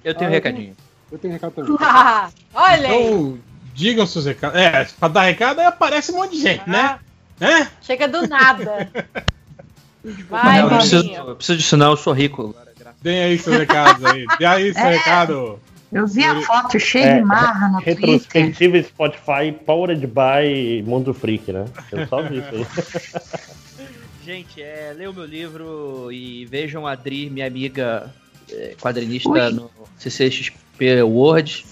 Eu 0.03 0.15
tenho 0.15 0.31
um 0.31 0.33
recadinho. 0.33 0.77
Eu 1.13 1.19
tenho 1.19 1.33
recado 1.35 1.53
também. 1.53 1.77
Ah, 1.81 2.31
olha 2.55 2.89
aí. 2.89 3.05
Então, 3.05 3.39
digam 3.77 4.07
seus 4.07 4.25
recados. 4.25 4.59
É, 4.59 4.85
pra 4.99 5.09
dar 5.09 5.23
recado 5.23 5.61
aí 5.61 5.67
aparece 5.67 6.11
um 6.11 6.17
monte 6.17 6.33
de 6.33 6.41
gente, 6.43 6.69
né? 6.69 6.99
Né? 7.39 7.69
Chega 7.83 8.09
do 8.09 8.27
nada. 8.27 8.89
Vai, 10.31 10.63
Não, 10.63 10.71
eu, 10.71 10.79
preciso, 10.79 11.11
eu 11.13 11.37
preciso 11.37 11.59
disso 11.59 11.77
não, 11.77 11.91
eu 11.91 11.97
sou 11.97 12.13
rico. 12.13 12.55
Deem 13.03 13.25
aí 13.25 13.39
seus 13.39 13.59
recados 13.59 14.05
aí. 14.05 14.25
Dê 14.39 14.45
aí 14.45 14.73
seu 14.73 14.83
É. 14.85 14.97
recado. 14.97 15.61
eu 15.93 16.07
vi 16.07 16.25
a 16.25 16.41
foto 16.43 16.79
cheia 16.79 17.05
É, 17.07 17.19
de 17.19 17.25
marra 17.25 17.69
no 17.69 17.83
Twitter. 17.83 18.11
Retrospectiva 18.11 18.83
Spotify 18.83 19.53
Powered 19.67 20.07
by 20.07 20.83
Mundo 20.85 21.13
Freak, 21.13 21.53
né? 21.53 21.65
Eu 21.93 22.07
só 22.07 22.23
vi 22.23 22.39
isso 22.39 22.49
aí. 22.53 22.67
Gente, 24.25 24.61
é, 24.63 24.93
leiam 24.97 25.13
meu 25.13 25.25
livro 25.25 26.09
e 26.11 26.47
vejam 26.47 26.87
a 26.87 26.93
Adri, 26.93 27.29
minha 27.31 27.47
amiga 27.47 28.13
é, 28.51 28.75
quadrinista 28.81 29.29
Ui. 29.29 29.51
no 29.53 29.71
CCXP 29.99 31.03
World. 31.03 31.65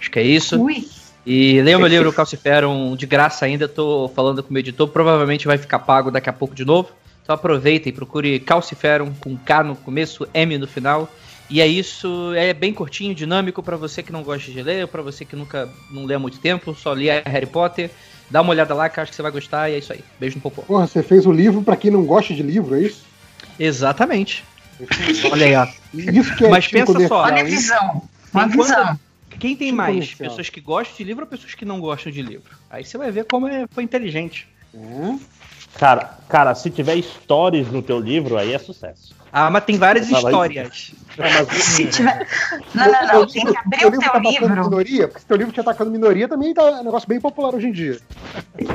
Acho 0.00 0.10
que 0.10 0.18
é 0.18 0.22
isso. 0.22 0.60
Ui, 0.60 0.86
E 1.30 1.60
leiam 1.60 1.78
meu 1.78 1.88
livro 1.90 2.10
Calciferum 2.10 2.96
de 2.96 3.04
graça 3.04 3.44
ainda, 3.44 3.68
tô 3.68 4.10
falando 4.16 4.42
com 4.42 4.48
o 4.48 4.52
meu 4.54 4.60
editor, 4.60 4.88
provavelmente 4.88 5.46
vai 5.46 5.58
ficar 5.58 5.78
pago 5.80 6.10
daqui 6.10 6.30
a 6.30 6.32
pouco 6.32 6.54
de 6.54 6.64
novo. 6.64 6.88
Então 7.22 7.34
aproveitem, 7.34 7.92
procure 7.92 8.40
Calciferum 8.40 9.12
com 9.20 9.36
K 9.36 9.62
no 9.62 9.76
começo, 9.76 10.26
M 10.32 10.56
no 10.56 10.66
final. 10.66 11.06
E 11.50 11.60
é 11.60 11.66
isso, 11.66 12.32
é 12.34 12.54
bem 12.54 12.72
curtinho, 12.72 13.14
dinâmico 13.14 13.62
para 13.62 13.76
você 13.76 14.02
que 14.02 14.10
não 14.10 14.22
gosta 14.22 14.50
de 14.50 14.62
ler, 14.62 14.88
para 14.88 15.02
você 15.02 15.22
que 15.22 15.36
nunca 15.36 15.68
não 15.90 16.06
lê 16.06 16.14
há 16.14 16.18
muito 16.18 16.38
tempo, 16.38 16.74
só 16.74 16.94
lia 16.94 17.22
Harry 17.26 17.44
Potter. 17.44 17.90
Dá 18.30 18.40
uma 18.40 18.50
olhada 18.50 18.72
lá 18.72 18.88
que 18.88 18.98
eu 18.98 19.02
acho 19.02 19.10
que 19.12 19.16
você 19.16 19.22
vai 19.22 19.30
gostar 19.30 19.68
e 19.68 19.74
é 19.74 19.78
isso 19.78 19.92
aí. 19.92 20.00
Beijo 20.18 20.36
no 20.36 20.40
popô. 20.40 20.62
Porra, 20.62 20.86
você 20.86 21.02
fez 21.02 21.26
o 21.26 21.32
livro 21.32 21.60
pra 21.60 21.76
quem 21.76 21.90
não 21.90 22.04
gosta 22.04 22.32
de 22.32 22.42
livro, 22.42 22.74
é 22.74 22.80
isso? 22.80 23.02
Exatamente. 23.60 24.44
Olha 25.30 25.44
aí, 25.46 25.54
ó. 25.56 25.66
Isso 25.92 26.34
que 26.36 26.46
é 26.46 26.48
Mas 26.48 26.64
tipo 26.68 26.86
pensa 26.94 27.06
só, 27.06 27.22
olha 27.24 27.42
a 27.42 27.44
visão. 27.44 28.02
Uma 28.32 28.44
Enquanto- 28.46 28.66
visão. 28.66 28.98
Quem 29.38 29.56
tem 29.56 29.68
Tipo 29.68 29.76
mais? 29.76 29.94
comercial. 29.94 30.28
Pessoas 30.30 30.48
que 30.50 30.60
gostam 30.60 30.96
de 30.96 31.04
livro 31.04 31.24
ou 31.24 31.28
pessoas 31.30 31.54
que 31.54 31.64
não 31.64 31.80
gostam 31.80 32.12
de 32.12 32.22
livro? 32.22 32.50
Aí 32.70 32.84
você 32.84 32.98
vai 32.98 33.10
ver 33.10 33.24
como 33.24 33.46
é, 33.48 33.66
foi 33.70 33.84
inteligente. 33.84 34.48
Cara, 35.78 36.18
cara, 36.28 36.54
se 36.54 36.70
tiver 36.70 37.00
stories 37.02 37.70
no 37.70 37.82
teu 37.82 38.00
livro, 38.00 38.36
aí 38.36 38.52
é 38.52 38.58
sucesso. 38.58 39.16
Ah, 39.30 39.50
mas 39.50 39.64
tem 39.64 39.76
várias 39.76 40.08
Tá 40.08 40.16
histórias. 40.18 40.92
Se 41.50 41.86
tiver... 41.86 42.26
Não, 42.74 42.86
não, 42.90 43.06
não. 43.20 43.26
Tem 43.26 43.44
que 43.44 43.56
abrir 43.58 43.84
o 43.86 43.90
livro 43.90 44.00
teu 44.00 44.00
tá 44.00 44.18
atacando 44.18 44.30
livro. 44.30 44.64
minoria, 44.64 45.08
porque 45.08 45.20
se 45.20 45.26
teu 45.26 45.36
livro 45.36 45.52
te 45.52 45.60
atacando 45.60 45.90
minoria 45.90 46.28
também 46.28 46.54
tá 46.54 46.62
um 46.64 46.84
negócio 46.84 47.08
bem 47.08 47.20
popular 47.20 47.54
hoje 47.54 47.66
em 47.66 47.72
dia. 47.72 47.98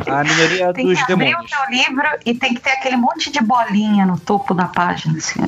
A 0.08 0.24
minoria 0.24 0.74
Tem 0.74 0.86
dos 0.86 1.02
que 1.04 1.12
abrir 1.12 1.26
o 1.26 1.30
demônios. 1.30 1.52
teu 1.52 1.70
livro 1.72 2.04
e 2.26 2.34
tem 2.36 2.54
que 2.54 2.60
ter 2.62 2.72
aquele 2.72 2.98
monte 2.98 3.32
de 3.32 3.42
bolinha 3.42 4.06
no 4.06 4.20
topo 4.20 4.54
da 4.54 4.66
página, 4.66 5.18
assim. 5.18 5.40
ó. 5.42 5.48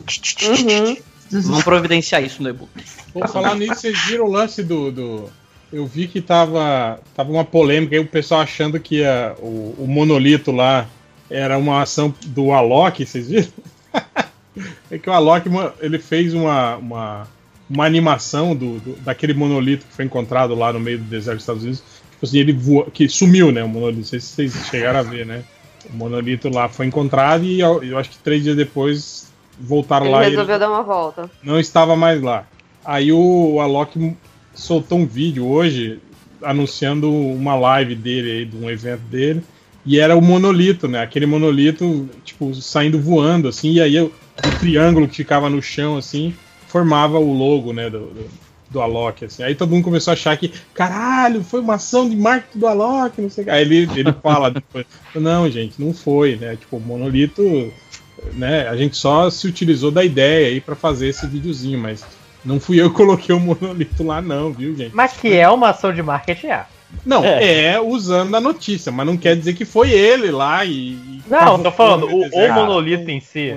Vamos 1.32 1.64
providenciar 1.64 2.24
isso 2.24 2.42
no 2.44 2.50
e-book. 2.50 2.70
Vou 3.14 3.28
falar 3.28 3.56
nisso, 3.56 3.76
vocês 3.82 4.00
viram 4.06 4.26
o 4.26 4.32
lance 4.32 4.64
do. 4.64 4.92
do- 4.92 5.30
Eu 5.74 5.86
vi 5.86 6.08
que 6.08 6.22
tava, 6.22 7.00
tava 7.16 7.32
uma 7.32 7.44
polêmica 7.44 7.96
aí, 7.96 8.00
o 8.00 8.06
pessoal 8.08 8.42
achando 8.42 8.80
que 8.80 9.04
a- 9.04 9.36
o, 9.40 9.76
o 9.80 9.86
monolito 9.88 10.52
lá 10.52 10.88
era 11.30 11.58
uma 11.58 11.82
ação 11.82 12.14
do 12.28 12.52
Alok, 12.52 13.06
vocês 13.06 13.28
viram? 13.28 13.48
é 14.92 14.98
que 14.98 15.10
o 15.10 15.14
Alok 15.14 15.50
ele 15.82 16.00
fez 16.00 16.34
uma, 16.34 16.76
uma, 16.78 17.28
uma 17.70 17.86
animação 17.86 18.56
do, 18.56 18.80
do- 18.80 18.96
daquele 18.98 19.34
monolito 19.34 19.86
que 19.86 19.94
foi 19.94 20.06
encontrado 20.06 20.54
lá 20.56 20.72
no 20.72 20.80
meio 20.80 21.00
do 21.00 21.06
deserto 21.06 21.38
dos 21.38 21.44
Estados 21.44 21.64
Unidos. 21.64 21.84
Tipo 22.12 22.26
assim, 22.26 22.38
ele 22.40 22.54
voa, 22.54 22.90
que 22.92 23.10
sumiu, 23.10 23.52
né? 23.52 23.64
O 23.64 23.68
monolito. 23.68 23.98
Não 24.00 24.06
sei 24.06 24.20
se 24.20 24.28
vocês 24.28 24.54
chegaram 24.70 25.00
a 25.00 25.04
ver, 25.04 25.26
né? 25.26 25.44
O 25.92 25.98
monolito 25.98 26.48
lá 26.50 26.70
foi 26.70 26.86
encontrado 26.86 27.44
e 27.44 27.60
eu, 27.60 27.84
eu 27.84 27.98
acho 27.98 28.12
que 28.12 28.18
três 28.20 28.44
dias 28.44 28.56
depois 28.56 29.28
voltaram 29.60 30.06
Ele 30.06 30.14
lá 30.14 30.20
e 30.20 30.26
ele 30.28 30.32
resolveu 30.32 30.60
dar 30.60 30.70
uma 30.70 30.84
volta. 30.84 31.30
não 31.44 31.60
estava 31.60 31.96
mais 31.96 32.22
lá. 32.22 32.46
Aí 32.84 33.12
o 33.12 33.60
Alok 33.60 34.16
soltou 34.54 35.00
um 35.00 35.06
vídeo 35.06 35.48
hoje 35.48 36.00
anunciando 36.44 37.12
uma 37.12 37.56
live 37.56 37.96
dele 37.96 38.32
aí, 38.32 38.46
de 38.46 38.56
um 38.56 38.70
evento 38.70 39.02
dele. 39.02 39.44
E 39.86 40.00
era 40.00 40.16
o 40.16 40.22
monolito, 40.22 40.88
né? 40.88 41.02
Aquele 41.02 41.26
monolito, 41.26 42.10
tipo, 42.24 42.54
saindo 42.56 43.00
voando, 43.00 43.48
assim, 43.48 43.74
e 43.74 43.82
aí 43.82 44.00
o, 44.00 44.06
o 44.08 44.60
triângulo 44.60 45.08
que 45.08 45.18
ficava 45.18 45.50
no 45.50 45.62
chão, 45.62 45.98
assim, 45.98 46.34
formava 46.68 47.20
o 47.20 47.34
logo, 47.34 47.72
né, 47.72 47.88
do, 47.90 48.00
do, 48.00 48.26
do 48.70 48.82
Alok, 48.82 49.26
assim. 49.26 49.44
Aí 49.44 49.54
todo 49.54 49.70
mundo 49.70 49.84
começou 49.84 50.12
a 50.12 50.14
achar 50.16 50.36
que, 50.38 50.52
caralho, 50.74 51.44
foi 51.44 51.62
uma 51.62 51.76
ação 51.76 52.10
de 52.10 52.16
marketing 52.16 52.60
do 52.60 52.68
Alok, 52.68 53.22
não 53.22 53.30
sei 53.30 53.44
o 53.44 53.46
que. 53.46 53.52
Aí 53.52 53.62
ele, 53.62 53.88
ele 53.96 54.12
fala 54.24 54.50
depois, 54.50 54.86
não, 55.14 55.50
gente, 55.50 55.80
não 55.80 55.94
foi, 55.94 56.36
né? 56.36 56.56
Tipo, 56.56 56.78
o 56.78 56.82
monolito, 56.82 57.72
né, 58.34 58.68
a 58.68 58.76
gente 58.76 58.96
só 58.98 59.30
se 59.30 59.48
utilizou 59.48 59.92
da 59.92 60.04
ideia 60.04 60.48
aí 60.48 60.62
pra 60.62 60.76
fazer 60.76 61.08
esse 61.08 61.26
videozinho, 61.28 61.80
mas 61.80 62.06
não 62.44 62.60
fui 62.60 62.82
eu 62.82 62.90
que 62.90 62.96
coloquei 62.98 63.34
o 63.36 63.40
monolito 63.40 64.04
lá, 64.04 64.22
não, 64.22 64.52
viu, 64.52 64.76
gente? 64.76 64.96
Mas 64.96 65.14
que 65.14 65.34
é 65.34 65.50
uma 65.50 65.70
ação 65.70 65.94
de 65.94 66.02
marketing, 66.04 66.48
é. 66.48 66.66
Não, 67.06 67.26
é. 67.26 67.80
usando 67.82 68.36
a 68.36 68.40
notícia, 68.40 68.92
mas 68.92 69.06
não 69.06 69.18
quer 69.18 69.36
dizer 69.36 69.54
que 69.54 69.66
foi 69.66 69.92
ele 69.92 70.32
lá 70.32 70.64
e. 70.64 70.92
e 70.94 71.22
Não, 71.28 71.62
tô 71.62 71.72
falando, 71.72 72.06
o, 72.08 72.22
o 72.22 72.54
monolito 72.54 73.10
em 73.10 73.20
si 73.20 73.54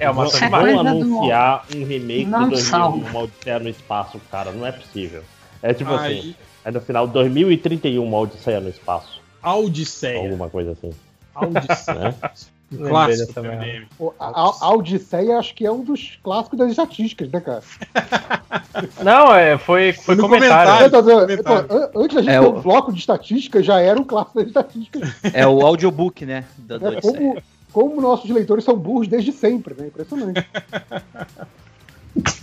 é 0.00 0.10
uma 0.10 0.24
ação 0.24 0.40
de 0.40 0.48
Vão 0.48 0.50
marketing. 0.50 0.88
anunciar 0.88 1.66
um 1.76 1.84
remake 1.84 2.24
Não 2.24 2.48
de 2.48 2.60
salva. 2.60 2.96
2001, 2.98 3.10
Uma 3.10 3.20
Odisseia 3.24 3.58
no 3.60 3.68
Espaço, 3.68 4.20
cara, 4.30 4.50
não 4.50 4.66
é 4.66 4.72
possível. 4.72 5.22
É 5.62 5.72
tipo 5.72 5.92
Aí- 5.94 6.18
assim, 6.18 6.34
é 6.64 6.70
no 6.72 6.80
final 6.80 7.06
de 7.06 7.12
2031 7.12 8.02
uma 8.04 8.18
Odisseia 8.18 8.58
no 8.60 8.68
Espaço. 8.70 9.20
Audisseia. 9.42 10.18
Alguma 10.18 10.48
coisa 10.48 10.72
assim. 10.72 10.90
Audisseia. 11.34 12.14
Né? 12.22 12.30
Clássico 12.76 13.32
também. 13.32 13.82
Pô, 13.98 14.14
A, 14.18 14.72
Odisseia 14.74 15.38
acho 15.38 15.54
que 15.54 15.66
é 15.66 15.70
um 15.72 15.82
dos 15.84 16.18
clássicos 16.22 16.58
das 16.58 16.70
estatísticas, 16.70 17.30
né, 17.30 17.40
cara? 17.40 17.62
Não, 19.04 19.34
é, 19.34 19.58
foi, 19.58 19.92
foi 19.92 20.14
No 20.14 20.28
comentário. 20.28 20.90
Tô- 20.90 20.98
an- 20.98 21.90
Antes 21.94 22.14
da 22.16 22.22
gente 22.22 22.30
É 22.34 22.40
ter 22.40 22.46
o- 22.46 22.56
um 22.56 22.60
bloco 22.62 22.92
de 22.92 22.98
estatística, 23.00 23.62
já 23.62 23.78
era 23.80 24.00
um 24.00 24.04
clássico 24.04 24.38
das 24.38 24.48
estatísticas. 24.48 25.10
É 25.34 25.46
o 25.46 25.60
audiobook, 25.64 26.24
né? 26.24 26.44
Da, 26.58 26.78
da 26.78 26.94
É 26.94 27.00
como, 27.00 27.42
como 27.72 28.00
nossos 28.00 28.30
leitores 28.30 28.64
são 28.64 28.76
burros 28.76 29.08
desde 29.08 29.32
sempre, 29.32 29.74
né? 29.78 29.86
Impressionante. 29.88 30.46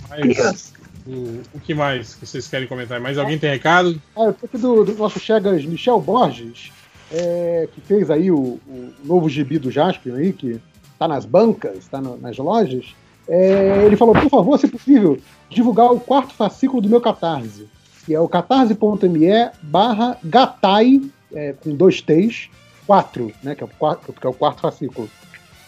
Mas, 0.10 0.74
o, 1.06 1.42
o 1.54 1.60
que 1.60 1.74
mais 1.74 2.16
que 2.16 2.26
vocês 2.26 2.48
querem 2.48 2.68
comentar? 2.68 3.00
Mais 3.00 3.18
alguém 3.18 3.38
tem 3.38 3.50
recado? 3.52 4.02
Ah, 4.16 4.26
eu 4.26 4.34
tô 4.34 4.46
aqui 4.46 4.58
do, 4.58 4.84
do 4.84 4.96
nosso 4.96 5.20
Chegas 5.20 5.64
Michel 5.66 6.00
Borges, 6.02 6.72
é, 7.12 7.68
que 7.74 7.82
fez 7.82 8.10
aí 8.12 8.30
o, 8.32 8.60
o 8.68 8.92
novo 9.04 9.28
gibi 9.30 9.58
do 9.58 9.72
Jaspion 9.72 10.16
aí, 10.16 10.34
que 10.34 10.60
tá 10.98 11.08
nas 11.08 11.26
bancas, 11.26 11.88
tá 11.88 12.00
no- 12.02 12.18
nas 12.18 12.38
lojas. 12.38 12.94
É, 13.28 13.84
ele 13.86 13.96
falou, 13.96 14.14
por 14.16 14.30
favor, 14.30 14.58
se 14.60 14.68
possível, 14.68 15.18
divulgar 15.50 15.92
o 15.92 16.00
quarto 16.00 16.34
fascículo 16.34 16.82
do 16.82 16.90
meu 16.90 17.00
Catarse, 17.02 17.68
que 18.06 18.14
é 18.14 18.20
o 18.20 18.28
catarse.me 18.28 19.30
barra 19.62 20.18
gatai, 20.24 21.02
é, 21.34 21.54
com 21.54 21.76
dois 21.76 22.02
T's, 22.02 22.50
4, 22.88 23.32
né, 23.44 23.54
que 23.54 23.64
é 23.64 23.66
o 23.66 23.70
quarto, 23.70 24.12
que 24.14 24.26
é 24.26 24.30
o 24.30 24.34
quarto 24.34 24.62
fascículo. 24.62 25.08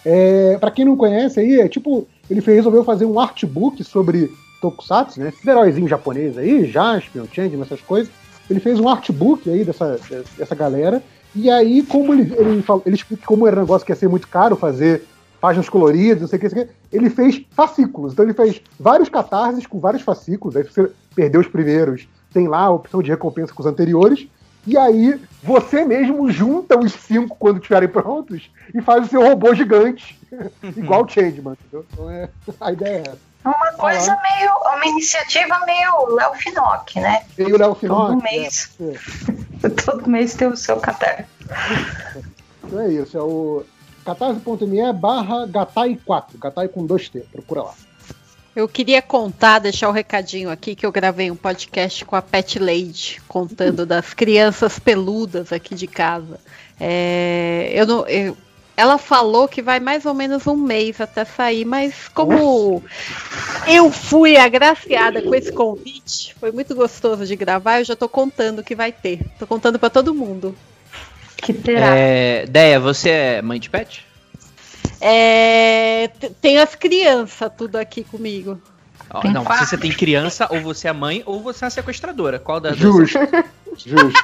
É, 0.03 0.57
para 0.59 0.71
quem 0.71 0.85
não 0.85 0.97
conhece 0.97 1.39
aí, 1.39 1.59
é 1.59 1.67
tipo, 1.67 2.07
ele 2.29 2.41
fez, 2.41 2.57
resolveu 2.57 2.83
fazer 2.83 3.05
um 3.05 3.19
artbook 3.19 3.83
sobre 3.83 4.31
Tokusatsu, 4.59 5.19
né? 5.19 5.29
Esses 5.29 5.45
heróizinhos 5.45 5.89
japoneses 5.89 6.37
aí, 6.39 6.65
Jaspion, 6.65 7.25
Changeman, 7.31 7.61
essas 7.63 7.81
coisas. 7.81 8.11
Ele 8.49 8.59
fez 8.59 8.79
um 8.79 8.89
artbook 8.89 9.47
aí 9.49 9.63
dessa, 9.63 9.99
dessa 10.37 10.55
galera. 10.55 11.03
E 11.35 11.49
aí, 11.49 11.83
como 11.83 12.13
ele, 12.13 12.33
ele, 12.33 12.63
ele 12.85 12.95
explica 12.95 13.25
como 13.25 13.47
era 13.47 13.57
um 13.57 13.61
negócio 13.61 13.85
que 13.85 13.91
ia 13.91 13.95
ser 13.95 14.09
muito 14.09 14.27
caro 14.27 14.55
fazer 14.55 15.03
páginas 15.39 15.67
coloridas, 15.67 16.21
não 16.21 16.27
sei 16.27 16.37
o 16.37 16.39
que, 16.39 16.45
não 16.47 16.53
sei 16.53 16.63
o 16.63 16.67
que, 16.67 16.73
ele 16.91 17.09
fez 17.09 17.43
fascículos. 17.51 18.13
Então 18.13 18.25
ele 18.25 18.33
fez 18.33 18.61
vários 18.79 19.09
catarses 19.09 19.65
com 19.65 19.79
vários 19.79 20.03
fascículos. 20.03 20.55
Aí 20.55 20.63
se 20.63 20.71
você 20.71 20.91
perdeu 21.15 21.41
os 21.41 21.47
primeiros, 21.47 22.07
tem 22.31 22.47
lá 22.47 22.65
a 22.65 22.71
opção 22.71 23.01
de 23.01 23.09
recompensa 23.09 23.53
com 23.53 23.61
os 23.61 23.67
anteriores. 23.67 24.27
E 24.67 24.77
aí 24.77 25.19
você 25.41 25.83
mesmo 25.83 26.29
junta 26.29 26.77
os 26.77 26.93
cinco 26.93 27.35
quando 27.39 27.57
estiverem 27.57 27.89
prontos 27.89 28.51
e 28.73 28.81
faz 28.81 29.07
o 29.07 29.09
seu 29.09 29.23
robô 29.23 29.55
gigante. 29.55 30.19
Igual 30.77 31.05
o 31.05 31.09
Changeman, 31.09 31.53
entendeu? 31.53 31.85
Então 31.91 32.09
é, 32.09 32.29
a 32.61 32.71
ideia 32.71 32.97
é 32.97 33.01
essa. 33.01 33.30
É 33.43 33.47
uma 33.47 33.71
coisa 33.73 34.17
meio. 34.21 34.51
uma 34.75 34.85
iniciativa 34.85 35.59
meio 35.65 36.15
Léo 36.15 36.33
Finock, 36.35 36.99
né? 36.99 37.23
Meio 37.37 37.57
Léo 37.57 37.75
Finock, 37.75 38.11
Todo 38.13 38.23
mês. 38.23 38.71
Todo 39.85 40.09
mês 40.09 40.33
tem 40.35 40.47
o 40.47 40.55
seu 40.57 40.77
caderno. 40.77 41.25
Então 42.63 42.79
é 42.81 42.89
isso, 42.89 43.17
é 43.17 43.21
o 43.21 43.63
catarse.me 44.05 44.93
barra 44.93 45.47
gatai4, 45.47 46.37
gatai 46.39 46.67
com 46.67 46.85
dois 46.85 47.09
T, 47.09 47.19
procura 47.31 47.63
lá. 47.63 47.73
Eu 48.55 48.67
queria 48.67 49.01
contar, 49.01 49.59
deixar 49.59 49.87
o 49.87 49.93
recadinho 49.93 50.49
aqui, 50.49 50.75
que 50.75 50.85
eu 50.85 50.91
gravei 50.91 51.31
um 51.31 51.35
podcast 51.37 52.03
com 52.03 52.17
a 52.17 52.21
Pet 52.21 52.59
Lady, 52.59 53.21
contando 53.27 53.85
das 53.85 54.13
crianças 54.13 54.77
peludas 54.77 55.53
aqui 55.53 55.73
de 55.73 55.87
casa. 55.87 56.37
É, 56.79 57.71
eu 57.73 57.87
não, 57.87 58.05
eu- 58.07 58.35
ela 58.81 58.97
falou 58.97 59.47
que 59.47 59.61
vai 59.61 59.79
mais 59.79 60.07
ou 60.07 60.13
menos 60.13 60.47
um 60.47 60.55
mês 60.55 60.99
até 60.99 61.23
sair, 61.23 61.65
mas 61.65 62.07
como 62.07 62.83
eu 63.67 63.91
fui 63.91 64.37
agraciada 64.37 65.21
com 65.21 65.35
esse 65.35 65.51
convite, 65.51 66.35
foi 66.39 66.51
muito 66.51 66.73
gostoso 66.73 67.23
de 67.27 67.35
gravar, 67.35 67.79
eu 67.79 67.85
já 67.85 67.95
tô 67.95 68.09
contando 68.09 68.63
que 68.63 68.73
vai 68.75 68.91
ter. 68.91 69.21
Tô 69.37 69.45
contando 69.45 69.77
pra 69.77 69.91
todo 69.91 70.15
mundo. 70.15 70.55
Que 71.37 71.53
É, 71.75 72.47
Deia, 72.47 72.79
você 72.79 73.09
é 73.09 73.41
mãe 73.43 73.59
de 73.59 73.69
pet? 73.69 74.03
É, 74.99 76.09
tem 76.41 76.57
as 76.57 76.73
crianças 76.73 77.51
tudo 77.55 77.75
aqui 77.75 78.03
comigo. 78.03 78.59
Tem 79.21 79.31
não, 79.31 79.45
se 79.45 79.65
você 79.67 79.77
tem 79.77 79.91
criança, 79.91 80.47
ou 80.49 80.59
você 80.61 80.87
é 80.87 80.93
mãe, 80.93 81.21
ou 81.27 81.39
você 81.39 81.65
é 81.65 81.67
a 81.67 81.71
sequestradora. 81.71 82.39
Qual 82.39 82.59
das 82.59 82.77
Justo. 82.77 83.19
Justo. 83.77 84.23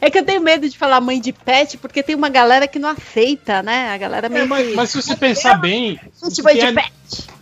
É 0.00 0.10
que 0.10 0.18
eu 0.18 0.24
tenho 0.24 0.40
medo 0.40 0.68
de 0.68 0.76
falar 0.76 1.00
mãe 1.00 1.20
de 1.20 1.32
pet, 1.32 1.78
porque 1.78 2.02
tem 2.02 2.14
uma 2.14 2.28
galera 2.28 2.66
que 2.66 2.78
não 2.78 2.88
aceita, 2.88 3.62
né? 3.62 3.90
A 3.92 3.98
galera 3.98 4.28
meio 4.28 4.44
É, 4.44 4.46
mas, 4.46 4.68
que- 4.68 4.74
mas 4.74 4.90
se 4.90 5.02
você 5.02 5.16
pensar 5.16 5.54
bem, 5.60 5.98
se 6.14 6.42
você, 6.42 6.72
tem, 6.72 6.84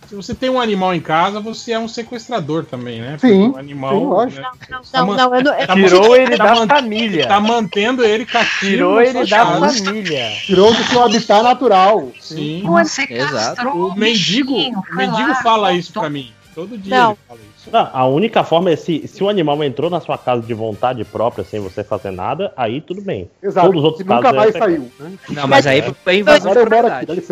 se 0.07 0.15
você 0.15 0.33
tem 0.35 0.49
um 0.49 0.59
animal 0.59 0.93
em 0.93 0.99
casa, 0.99 1.39
você 1.39 1.71
é 1.71 1.79
um 1.79 1.87
sequestrador 1.87 2.65
também, 2.65 2.99
né? 3.01 3.17
Sim, 3.19 3.45
Porque 3.45 3.57
o 3.57 3.59
animal. 3.59 3.93
sim, 3.99 4.05
lógico. 4.05 4.41
né, 4.41 4.47
Não, 4.69 4.81
tá 4.81 4.99
não, 5.05 5.05
não, 5.15 5.35
eu 5.35 5.43
não- 5.43 5.53
eu- 5.53 5.67
tá 5.67 5.73
Tirou 5.73 6.15
ele 6.15 6.37
tá 6.37 6.53
da 6.55 6.67
família. 6.67 7.27
Tá 7.27 7.39
mantendo 7.39 8.03
ele 8.03 8.25
cativo. 8.25 8.59
Tirou 8.71 9.01
ele 9.01 9.25
da 9.25 9.27
casa. 9.37 9.83
família. 9.85 10.31
Tirou 10.45 10.73
do 10.73 10.83
seu 10.83 11.03
habitat 11.03 11.43
natural. 11.43 12.11
Sim. 12.19 12.63
Você 12.65 13.05
Exato. 13.09 13.67
O 13.69 13.95
mendigo, 13.95 14.53
o 14.53 14.95
mendigo 14.95 15.33
fala 15.35 15.73
isso 15.73 15.93
pra 15.93 16.09
mim. 16.09 16.31
Todo 16.53 16.77
dia 16.77 16.97
Não. 16.97 17.11
ele 17.11 17.19
fala 17.27 17.39
isso. 17.39 17.50
Não, 17.71 17.89
a 17.93 18.05
única 18.05 18.43
forma 18.43 18.71
é 18.71 18.75
se, 18.75 19.07
se 19.07 19.23
o 19.23 19.29
animal 19.29 19.63
entrou 19.63 19.89
na 19.89 19.99
sua 20.01 20.17
casa 20.17 20.41
de 20.41 20.53
vontade 20.53 21.03
própria, 21.05 21.43
sem 21.43 21.59
você 21.59 21.83
fazer 21.83 22.11
nada, 22.11 22.51
aí 22.57 22.81
tudo 22.81 23.01
bem. 23.01 23.29
Exato. 23.41 23.67
Todos 23.67 23.79
os 23.81 23.85
outros 23.85 24.03
que 24.03 24.09
nunca 24.09 24.21
casos 24.23 24.37
mais 24.37 24.55
é- 24.55 24.59
saiu. 24.59 24.91
Né? 24.99 25.13
Não, 25.29 25.47
mas 25.47 25.67
aí 25.67 25.79
é 25.79 26.15
invasão 26.15 26.51
de 26.51 26.59
aqui, 26.59 26.69
propriedade. 26.69 27.23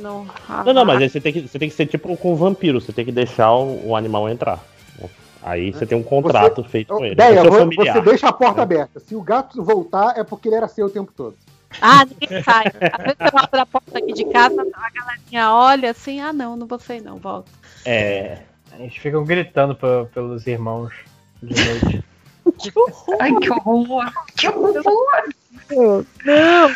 não, 0.00 0.26
Ah, 0.48 0.62
Não, 0.64 0.72
não, 0.72 0.84
mas 0.84 1.02
aí 1.02 1.08
você 1.08 1.20
tem 1.20 1.32
que, 1.32 1.40
você 1.48 1.58
tem 1.58 1.68
que 1.68 1.74
ser 1.74 1.86
tipo 1.86 2.16
com 2.16 2.36
vampiro, 2.36 2.80
você 2.80 2.92
tem 2.92 3.04
que 3.04 3.12
deixar 3.12 3.52
o, 3.52 3.88
o 3.88 3.96
animal 3.96 4.28
entrar. 4.28 4.60
Aí 5.42 5.72
você 5.72 5.84
tem 5.84 5.98
um 5.98 6.02
contrato 6.04 6.62
feito 6.62 6.94
com 6.94 7.04
ele. 7.04 7.14
Ideia, 7.14 7.40
é 7.40 7.42
você 7.42 8.00
deixa 8.00 8.28
a 8.28 8.32
porta 8.32 8.62
aberta. 8.62 9.00
Se 9.00 9.16
o 9.16 9.20
gato 9.20 9.62
voltar, 9.62 10.16
é 10.16 10.22
porque 10.22 10.48
ele 10.48 10.54
era 10.54 10.68
seu 10.68 10.86
o 10.86 10.90
tempo 10.90 11.12
todo. 11.16 11.34
Ah, 11.80 12.04
ninguém 12.04 12.42
sai. 12.42 12.66
Às 12.66 13.02
vezes 13.02 13.16
eu 13.20 13.38
abro 13.38 13.60
a 13.60 13.66
porta 13.66 13.98
aqui 13.98 14.12
de 14.12 14.24
casa, 14.26 14.60
a 14.60 14.90
galerinha 14.90 15.52
olha 15.52 15.90
assim, 15.90 16.20
ah 16.20 16.32
não, 16.32 16.54
não 16.54 16.66
vou 16.66 16.78
sair 16.78 17.00
não, 17.00 17.16
volta. 17.16 17.50
É. 17.84 18.38
Eles 18.78 18.96
ficam 18.96 19.24
gritando 19.24 19.74
pe- 19.74 20.06
pelos 20.12 20.46
irmãos 20.46 20.92
de 21.42 21.54
noite. 21.64 22.04
Ai, 23.20 23.32
que 23.36 23.50
horror! 23.50 24.12
Que 24.36 24.48
horror! 24.48 26.04
Não! 26.24 26.74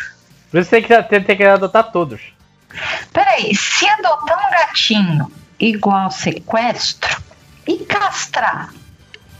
Por 0.51 0.59
isso 0.61 0.69
tem 0.69 0.81
que, 0.81 1.03
tem, 1.03 1.23
tem 1.23 1.37
que 1.37 1.43
adotar 1.43 1.91
todos. 1.91 2.21
Peraí, 3.11 3.53
se 3.55 3.87
adotar 3.89 4.37
um 4.37 4.51
gatinho 4.51 5.31
igual 5.59 6.09
sequestro 6.11 7.21
e 7.67 7.77
castrar 7.79 8.73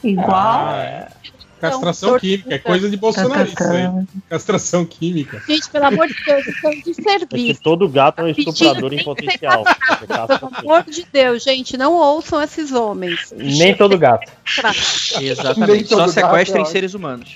igual. 0.04 0.68
Ah, 0.70 0.76
é. 0.78 1.08
Castração 1.60 2.12
Não, 2.12 2.20
química, 2.20 2.54
é 2.54 2.58
coisa 2.60 2.90
de 2.90 2.98
bolsonarista 2.98 3.64
aí. 3.72 4.06
Castração 4.30 4.86
química. 4.86 5.42
Gente, 5.48 5.70
pelo 5.70 5.86
amor 5.86 6.08
de 6.08 6.16
Deus, 6.24 6.48
isso 6.48 6.68
é 6.68 6.70
um 6.70 6.72
Porque 6.72 6.94
desserviço. 6.94 7.62
todo 7.62 7.90
gato 7.90 8.20
é 8.20 8.24
um 8.24 8.28
Bichinho 8.28 8.50
estuprador 8.50 8.94
em 8.94 8.98
que 8.98 9.04
potencial. 9.04 9.64
Pelo 10.28 10.52
amor 10.56 10.84
de 10.84 11.08
Deus, 11.12 11.44
gente, 11.44 11.78
não 11.78 11.94
ouçam 11.94 12.42
esses 12.42 12.72
homens. 12.72 13.34
Nem 13.36 13.76
todo 13.76 13.98
gato. 13.98 14.32
Exatamente. 15.20 15.90
todo 15.90 16.00
Só 16.00 16.06
gato 16.06 16.12
sequestrem 16.12 16.62
é 16.62 16.66
seres 16.66 16.94
humanos. 16.94 17.36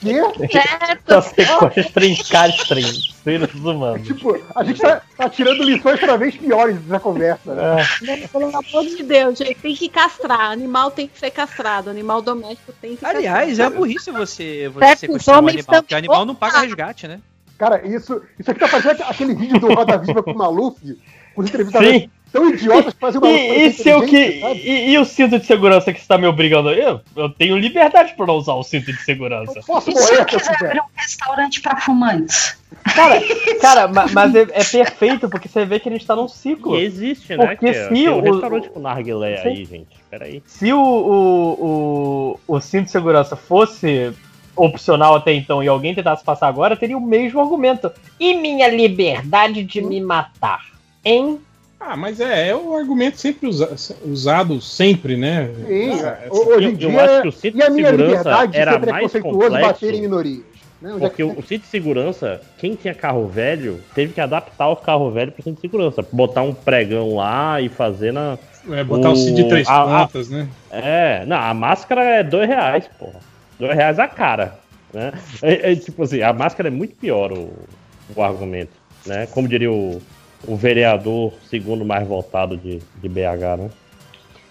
Que? 0.00 0.48
Certo? 0.50 1.08
Só 1.08 1.20
sequestrem 1.20 2.16
castrem 2.16 2.84
seres 3.22 3.54
humanos. 3.54 4.06
Tipo, 4.06 4.40
a 4.54 4.64
gente 4.64 4.80
tá, 4.80 5.02
tá 5.16 5.28
tirando 5.28 5.62
lições 5.62 6.00
cada 6.00 6.16
vez 6.16 6.36
piores 6.36 6.78
dessa 6.80 7.00
conversa. 7.00 7.54
Né? 7.54 7.86
É. 8.08 8.28
Pelo 8.28 8.46
amor 8.46 8.84
de 8.84 9.02
Deus, 9.02 9.38
gente, 9.38 9.54
tem 9.56 9.74
que 9.74 9.88
castrar. 9.88 10.50
Animal 10.50 10.90
tem 10.90 11.06
que 11.06 11.18
ser 11.18 11.30
castrado. 11.30 11.90
Animal 11.90 12.22
doméstico 12.22 12.72
tem 12.80 12.96
que 12.96 13.04
Aliás, 13.16 13.58
é 13.58 13.70
burrice 13.70 14.10
você, 14.10 14.68
você 14.72 14.86
Certo, 14.86 14.98
sequestrar 15.00 15.42
um 15.42 15.48
animal, 15.48 15.82
porque 15.82 15.94
o 15.94 15.98
animal 15.98 16.24
não 16.26 16.34
paga 16.34 16.60
resgate, 16.60 17.06
né? 17.08 17.20
Cara, 17.58 17.86
isso, 17.86 18.22
isso 18.38 18.50
aqui 18.50 18.60
tá 18.60 18.68
fazendo 18.68 19.02
aquele 19.02 19.34
vídeo 19.34 19.60
do 19.60 19.68
Roda 19.74 19.98
Viva 19.98 20.22
com 20.22 20.32
o 20.32 20.38
Maluf, 20.38 20.78
com 21.34 21.42
os 21.42 21.48
entrevistadores 21.48 22.02
Sim. 22.02 22.10
tão 22.32 22.48
idiotas 22.48 22.94
que 22.94 23.00
fazem 23.00 23.20
uma 23.20 23.28
E, 23.28 23.66
e, 23.66 23.72
se 23.72 23.86
eu 23.88 24.00
que, 24.06 24.16
e, 24.16 24.92
e 24.92 24.98
o 24.98 25.04
cinto 25.04 25.38
de 25.38 25.44
segurança 25.44 25.92
que 25.92 26.00
está 26.00 26.16
me 26.16 26.26
obrigando? 26.26 26.70
Eu, 26.70 27.02
eu 27.14 27.28
tenho 27.28 27.58
liberdade 27.58 28.14
para 28.16 28.24
não 28.26 28.36
usar 28.36 28.54
o 28.54 28.62
cinto 28.62 28.90
de 28.90 29.02
segurança. 29.02 29.60
Posso 29.66 29.90
E 29.90 29.94
se 29.94 30.00
morrer 30.00 30.22
eu 30.22 30.28
se 30.28 30.34
eu 30.36 30.40
quiser 30.40 30.66
abrir 30.68 30.80
um 30.80 30.84
restaurante 30.96 31.60
pra 31.60 31.76
fumantes? 31.80 32.56
Cara, 32.94 33.20
cara 33.60 33.88
ma- 33.88 34.06
mas 34.10 34.34
é, 34.34 34.40
é 34.52 34.64
perfeito 34.64 35.28
porque 35.28 35.46
você 35.46 35.66
vê 35.66 35.78
que 35.78 35.86
ele 35.88 35.96
está 35.96 36.16
num 36.16 36.28
ciclo. 36.28 36.76
E 36.78 36.82
existe, 36.84 37.36
né? 37.36 37.48
Porque 37.48 37.72
que 37.72 37.76
é- 37.78 37.82
se 37.88 37.88
tem 37.90 38.08
um 38.08 38.18
o- 38.18 38.22
restaurante 38.22 38.70
com 38.70 38.80
narguilé 38.80 39.38
aí, 39.42 39.64
gente. 39.66 39.99
Peraí. 40.10 40.42
Se 40.46 40.72
o, 40.72 40.78
o, 40.80 42.36
o, 42.48 42.56
o 42.56 42.60
cinto 42.60 42.86
de 42.86 42.90
segurança 42.90 43.36
fosse 43.36 44.12
opcional 44.56 45.14
até 45.14 45.32
então 45.32 45.62
e 45.62 45.68
alguém 45.68 45.94
tentasse 45.94 46.24
passar 46.24 46.48
agora, 46.48 46.76
teria 46.76 46.98
o 46.98 47.00
mesmo 47.00 47.40
argumento. 47.40 47.90
E 48.18 48.34
minha 48.34 48.68
liberdade 48.68 49.62
de 49.62 49.80
me 49.80 50.00
matar? 50.00 50.60
Hein? 51.04 51.38
Ah, 51.78 51.96
mas 51.96 52.20
é, 52.20 52.48
é 52.48 52.54
o 52.56 52.74
argumento 52.76 53.16
sempre 53.18 53.46
usa- 53.48 53.74
usado, 54.04 54.60
sempre, 54.60 55.16
né? 55.16 55.48
Sim, 55.66 56.00
Ah, 56.02 56.18
é. 56.24 56.28
hoje 56.30 56.66
em 56.66 56.70
eu- 56.72 56.76
dia, 56.76 56.88
eu 56.90 57.00
acho 57.00 57.22
que 57.22 57.28
o 57.28 57.32
cinto 57.32 57.56
e 57.56 57.62
a 57.62 57.66
de 57.68 57.72
minha 57.72 57.86
segurança 57.90 58.18
liberdade 58.18 58.52
de 58.52 58.58
era 58.58 58.72
ser 58.72 58.86
mais 58.90 59.12
complexo. 59.12 59.60
bater 59.60 59.94
em 59.94 60.00
minorias. 60.02 60.42
Né? 60.82 60.94
É 60.96 60.98
Porque 60.98 61.16
que- 61.16 61.22
o, 61.22 61.38
o 61.38 61.42
cinto 61.42 61.62
de 61.62 61.68
segurança, 61.68 62.40
quem 62.58 62.74
tinha 62.74 62.94
carro 62.94 63.26
velho, 63.28 63.80
teve 63.94 64.12
que 64.12 64.20
adaptar 64.20 64.68
o 64.68 64.76
carro 64.76 65.10
velho 65.10 65.32
pro 65.32 65.42
cinto 65.42 65.54
de 65.56 65.60
segurança. 65.62 66.04
Botar 66.12 66.42
um 66.42 66.52
pregão 66.52 67.14
lá 67.16 67.60
e 67.62 67.68
fazer 67.70 68.12
na. 68.12 68.36
É, 68.68 68.84
botar 68.84 69.10
o 69.10 69.16
cinto 69.16 69.36
de 69.36 69.48
três 69.48 69.66
a- 69.68 70.02
a- 70.02 70.06
pontas, 70.06 70.28
né? 70.28 70.48
É, 70.70 71.24
não, 71.26 71.36
a 71.36 71.54
máscara 71.54 72.02
é 72.02 72.22
dois 72.22 72.48
reais, 72.48 72.88
porra. 72.98 73.20
Dois 73.58 73.74
reais 73.74 73.98
a 73.98 74.06
cara. 74.08 74.58
Né? 74.92 75.12
É, 75.42 75.72
é, 75.72 75.76
tipo 75.76 76.02
assim, 76.02 76.20
a 76.22 76.32
máscara 76.32 76.68
é 76.68 76.70
muito 76.70 76.94
pior 76.96 77.32
o, 77.32 77.50
o 78.14 78.22
argumento. 78.22 78.72
Né? 79.06 79.26
Como 79.28 79.48
diria 79.48 79.70
o, 79.72 80.00
o 80.46 80.56
vereador 80.56 81.32
segundo 81.48 81.84
mais 81.84 82.06
votado 82.06 82.56
de, 82.56 82.80
de 83.00 83.08
BH, 83.08 83.56
né? 83.58 83.70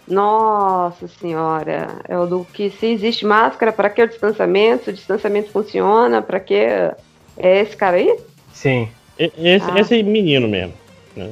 Nossa 0.08 1.08
senhora, 1.08 1.88
é 2.08 2.17
o 2.17 2.25
do 2.25 2.43
que 2.51 2.72
se 2.72 2.88
existe 2.88 3.25
máscara, 3.27 3.72
para 3.72 3.92
que 3.92 4.01
o 4.01 4.08
distanciamento? 4.08 4.90
O 4.90 4.93
distanciamento 4.93 5.51
funciona, 5.51 6.19
para 6.19 6.40
que 6.40 6.56
é 6.56 6.95
esse 7.38 7.77
cara 7.77 7.97
aí? 7.97 8.17
Sim. 8.51 8.90
E- 9.19 9.31
Esse, 9.38 9.69
Ah. 9.69 9.79
esse 9.79 10.01
menino 10.01 10.47
mesmo. 10.47 10.74
Né? 11.15 11.29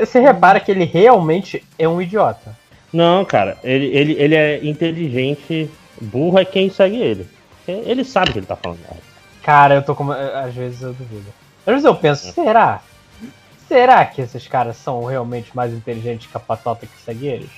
Você 0.00 0.20
repara 0.20 0.60
que 0.60 0.70
ele 0.70 0.84
realmente 0.84 1.64
é 1.78 1.88
um 1.88 2.00
idiota. 2.00 2.56
Não, 2.92 3.24
cara, 3.24 3.58
ele, 3.64 3.86
ele, 3.86 4.12
ele 4.12 4.34
é 4.34 4.64
inteligente, 4.64 5.70
burro 6.00 6.38
é 6.38 6.44
quem 6.44 6.70
segue 6.70 6.96
ele. 6.96 7.26
Ele 7.66 8.04
sabe 8.04 8.30
o 8.30 8.32
que 8.32 8.38
ele 8.40 8.46
tá 8.46 8.56
falando. 8.56 8.78
Cara, 9.42 9.74
eu 9.74 9.82
tô 9.82 9.94
com. 9.94 10.10
Às 10.10 10.54
vezes 10.54 10.82
eu 10.82 10.92
duvido. 10.92 11.26
Às 11.66 11.72
vezes 11.72 11.84
eu 11.84 11.94
penso, 11.94 12.32
será? 12.32 12.82
Será 13.66 14.04
que 14.04 14.20
esses 14.20 14.46
caras 14.46 14.76
são 14.76 15.04
realmente 15.04 15.54
mais 15.56 15.72
inteligentes 15.72 16.30
que 16.30 16.36
a 16.36 16.40
patota 16.40 16.86
que 16.86 17.00
segue 17.02 17.26
eles? 17.26 17.50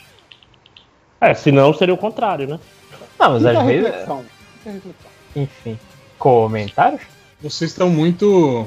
É, 1.21 1.35
senão 1.35 1.73
seria 1.75 1.95
o 1.95 1.99
contrário, 1.99 2.47
né? 2.47 2.61
Não, 3.19 3.33
mas 3.33 3.45
às 3.45 3.67
vezes. 3.67 3.85
reflexão. 3.85 4.25
Enfim. 5.35 5.79
Comentários? 6.19 7.03
Vocês 7.41 7.71
estão 7.71 7.91
muito, 7.91 8.67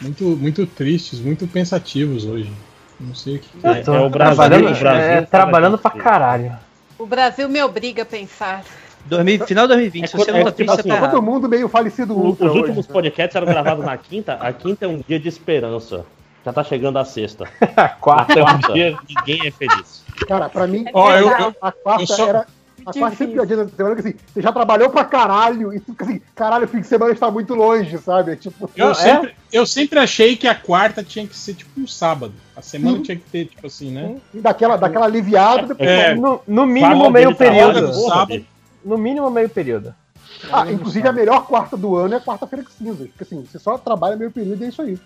muito, 0.00 0.24
muito 0.24 0.66
tristes, 0.66 1.20
muito 1.20 1.46
pensativos 1.46 2.24
hoje. 2.24 2.52
Não 3.00 3.14
sei 3.14 3.36
o 3.36 3.38
que. 3.38 3.48
É, 3.66 3.74
tô 3.82 3.94
é 3.94 4.00
o 4.00 4.10
Brasil, 4.10 4.34
trabalhando, 4.36 4.66
o 4.74 4.78
Brasil 4.78 5.00
é, 5.00 5.22
trabalhando 5.22 5.78
pra 5.78 5.90
caralho. 5.92 6.52
O 6.98 7.06
Brasil 7.06 7.48
me 7.48 7.62
obriga 7.62 8.02
a 8.02 8.06
pensar. 8.06 8.64
2000, 9.06 9.46
final 9.46 9.64
de 9.66 9.74
2020, 9.74 10.06
se 10.08 10.16
você 10.16 10.32
não 10.32 10.40
é 10.40 10.44
tá 10.44 10.50
tipo 10.50 10.56
triste, 10.56 10.74
você 10.82 10.90
assim, 10.92 11.00
tá 11.00 11.08
Todo 11.08 11.22
mundo 11.22 11.48
meio 11.48 11.68
falecido 11.68 12.14
O- 12.14 12.26
ultra 12.26 12.46
os 12.46 12.50
hoje. 12.50 12.60
últimos 12.62 12.86
podcasts 12.86 13.36
eram 13.36 13.46
gravados 13.46 13.84
na 13.84 13.96
quinta. 13.96 14.34
A 14.34 14.52
quinta 14.52 14.84
é 14.84 14.88
um 14.88 15.00
dia 15.06 15.18
de 15.20 15.28
esperança. 15.28 16.04
Já 16.44 16.52
tá 16.52 16.64
chegando 16.64 16.98
a 16.98 17.04
sexta. 17.04 17.46
Quarta 18.00 18.38
é 18.40 18.44
um 18.44 18.58
dia 18.74 18.96
ninguém 19.08 19.46
é 19.46 19.50
feliz. 19.50 20.02
Cara, 20.26 20.48
pra 20.48 20.66
mim, 20.66 20.84
Ó, 20.92 21.12
eu- 21.12 21.28
eu- 21.30 21.54
a 21.62 21.70
quarta 21.72 22.02
eu 22.02 22.06
só- 22.08 22.28
era. 22.28 22.46
A 22.88 22.92
quarta 22.92 23.16
sempre 23.16 23.34
pior 23.34 23.46
dia 23.46 23.56
da 23.56 23.68
semana 23.68 23.94
que 23.94 24.00
assim, 24.00 24.14
você 24.32 24.40
já 24.40 24.52
trabalhou 24.52 24.88
pra 24.88 25.04
caralho 25.04 25.74
e 25.74 25.80
tu 25.80 25.92
fica 25.92 26.04
assim, 26.04 26.20
caralho, 26.34 26.64
o 26.64 26.68
fim 26.68 26.80
de 26.80 26.86
semana 26.86 27.12
está 27.12 27.30
muito 27.30 27.54
longe, 27.54 27.98
sabe? 27.98 28.36
Tipo, 28.36 28.70
Eu, 28.74 28.90
é? 28.90 28.94
sempre, 28.94 29.34
eu 29.52 29.66
sempre 29.66 29.98
achei 29.98 30.36
que 30.36 30.48
a 30.48 30.54
quarta 30.54 31.02
tinha 31.02 31.26
que 31.26 31.36
ser 31.36 31.54
tipo 31.54 31.80
um 31.80 31.86
sábado. 31.86 32.32
A 32.56 32.62
semana 32.62 32.96
Sim. 32.96 33.02
tinha 33.02 33.16
que 33.16 33.30
ter, 33.30 33.46
tipo 33.46 33.66
assim, 33.66 33.90
né? 33.90 34.16
e 34.32 34.40
daquela, 34.40 34.76
daquela 34.76 35.06
aliviada 35.06 35.66
depois. 35.68 35.88
É. 35.88 36.14
No, 36.14 36.40
no 36.46 36.66
mínimo 36.66 36.94
Sábado 36.94 37.12
meio 37.12 37.34
período. 37.34 37.92
Sábado. 37.92 38.46
No 38.84 38.96
mínimo 38.96 39.30
meio 39.30 39.48
período. 39.48 39.94
Ah, 40.52 40.70
inclusive 40.70 41.06
a 41.06 41.12
melhor 41.12 41.46
quarta 41.46 41.76
do 41.76 41.96
ano 41.96 42.14
é 42.14 42.16
a 42.16 42.20
quarta-feira 42.20 42.64
que 42.64 42.72
cinzas. 42.72 43.08
Porque 43.08 43.24
assim, 43.24 43.44
você 43.44 43.58
só 43.58 43.76
trabalha 43.76 44.16
meio 44.16 44.30
período 44.30 44.62
e 44.62 44.66
é 44.66 44.68
isso 44.68 44.82
aí. 44.82 44.98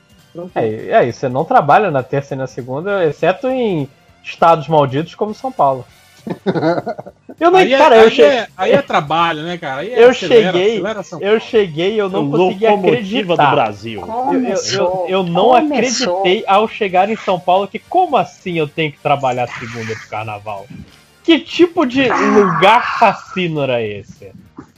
É, 0.54 0.88
é 0.90 1.08
isso, 1.08 1.20
você 1.20 1.28
não 1.28 1.44
trabalha 1.44 1.90
na 1.90 2.02
terça 2.02 2.34
e 2.34 2.36
na 2.36 2.46
segunda, 2.46 3.04
exceto 3.04 3.48
em 3.48 3.88
estados 4.24 4.68
malditos 4.68 5.14
como 5.14 5.34
São 5.34 5.52
Paulo. 5.52 5.84
Eu 7.40 7.50
não, 7.50 7.58
Aí, 7.58 7.72
é, 7.72 7.78
cara, 7.78 7.96
eu, 7.96 8.04
aí, 8.04 8.10
che- 8.10 8.22
é, 8.22 8.46
aí 8.56 8.72
é 8.72 8.82
trabalho, 8.82 9.42
né, 9.42 9.58
cara? 9.58 9.80
Aí 9.80 9.92
é 9.92 10.04
eu 10.04 10.10
acelera, 10.10 10.52
cheguei, 10.52 10.76
acelera 10.86 11.02
eu 11.20 11.40
cheguei, 11.40 12.00
eu 12.00 12.08
não 12.08 12.30
consegui 12.30 12.66
Locomotiva 12.66 13.36
do 13.36 13.42
acreditar. 13.42 13.50
Brasil. 13.50 14.04
Eu, 14.32 14.44
eu- 14.44 14.56
eu, 14.72 15.04
eu 15.08 15.22
não 15.24 15.48
começou. 15.50 16.18
acreditei 16.22 16.44
ao 16.46 16.68
chegar 16.68 17.08
em 17.08 17.16
São 17.16 17.40
Paulo 17.40 17.66
que 17.66 17.78
como 17.78 18.16
assim 18.16 18.58
eu 18.58 18.68
tenho 18.68 18.92
que 18.92 18.98
trabalhar 19.00 19.48
segunda 19.48 19.94
pro 19.94 20.08
carnaval? 20.08 20.66
Que 21.24 21.38
tipo 21.40 21.86
de 21.86 22.08
lugar 22.08 22.98
cassino 22.98 23.62
era 23.62 23.82
esse? 23.82 24.30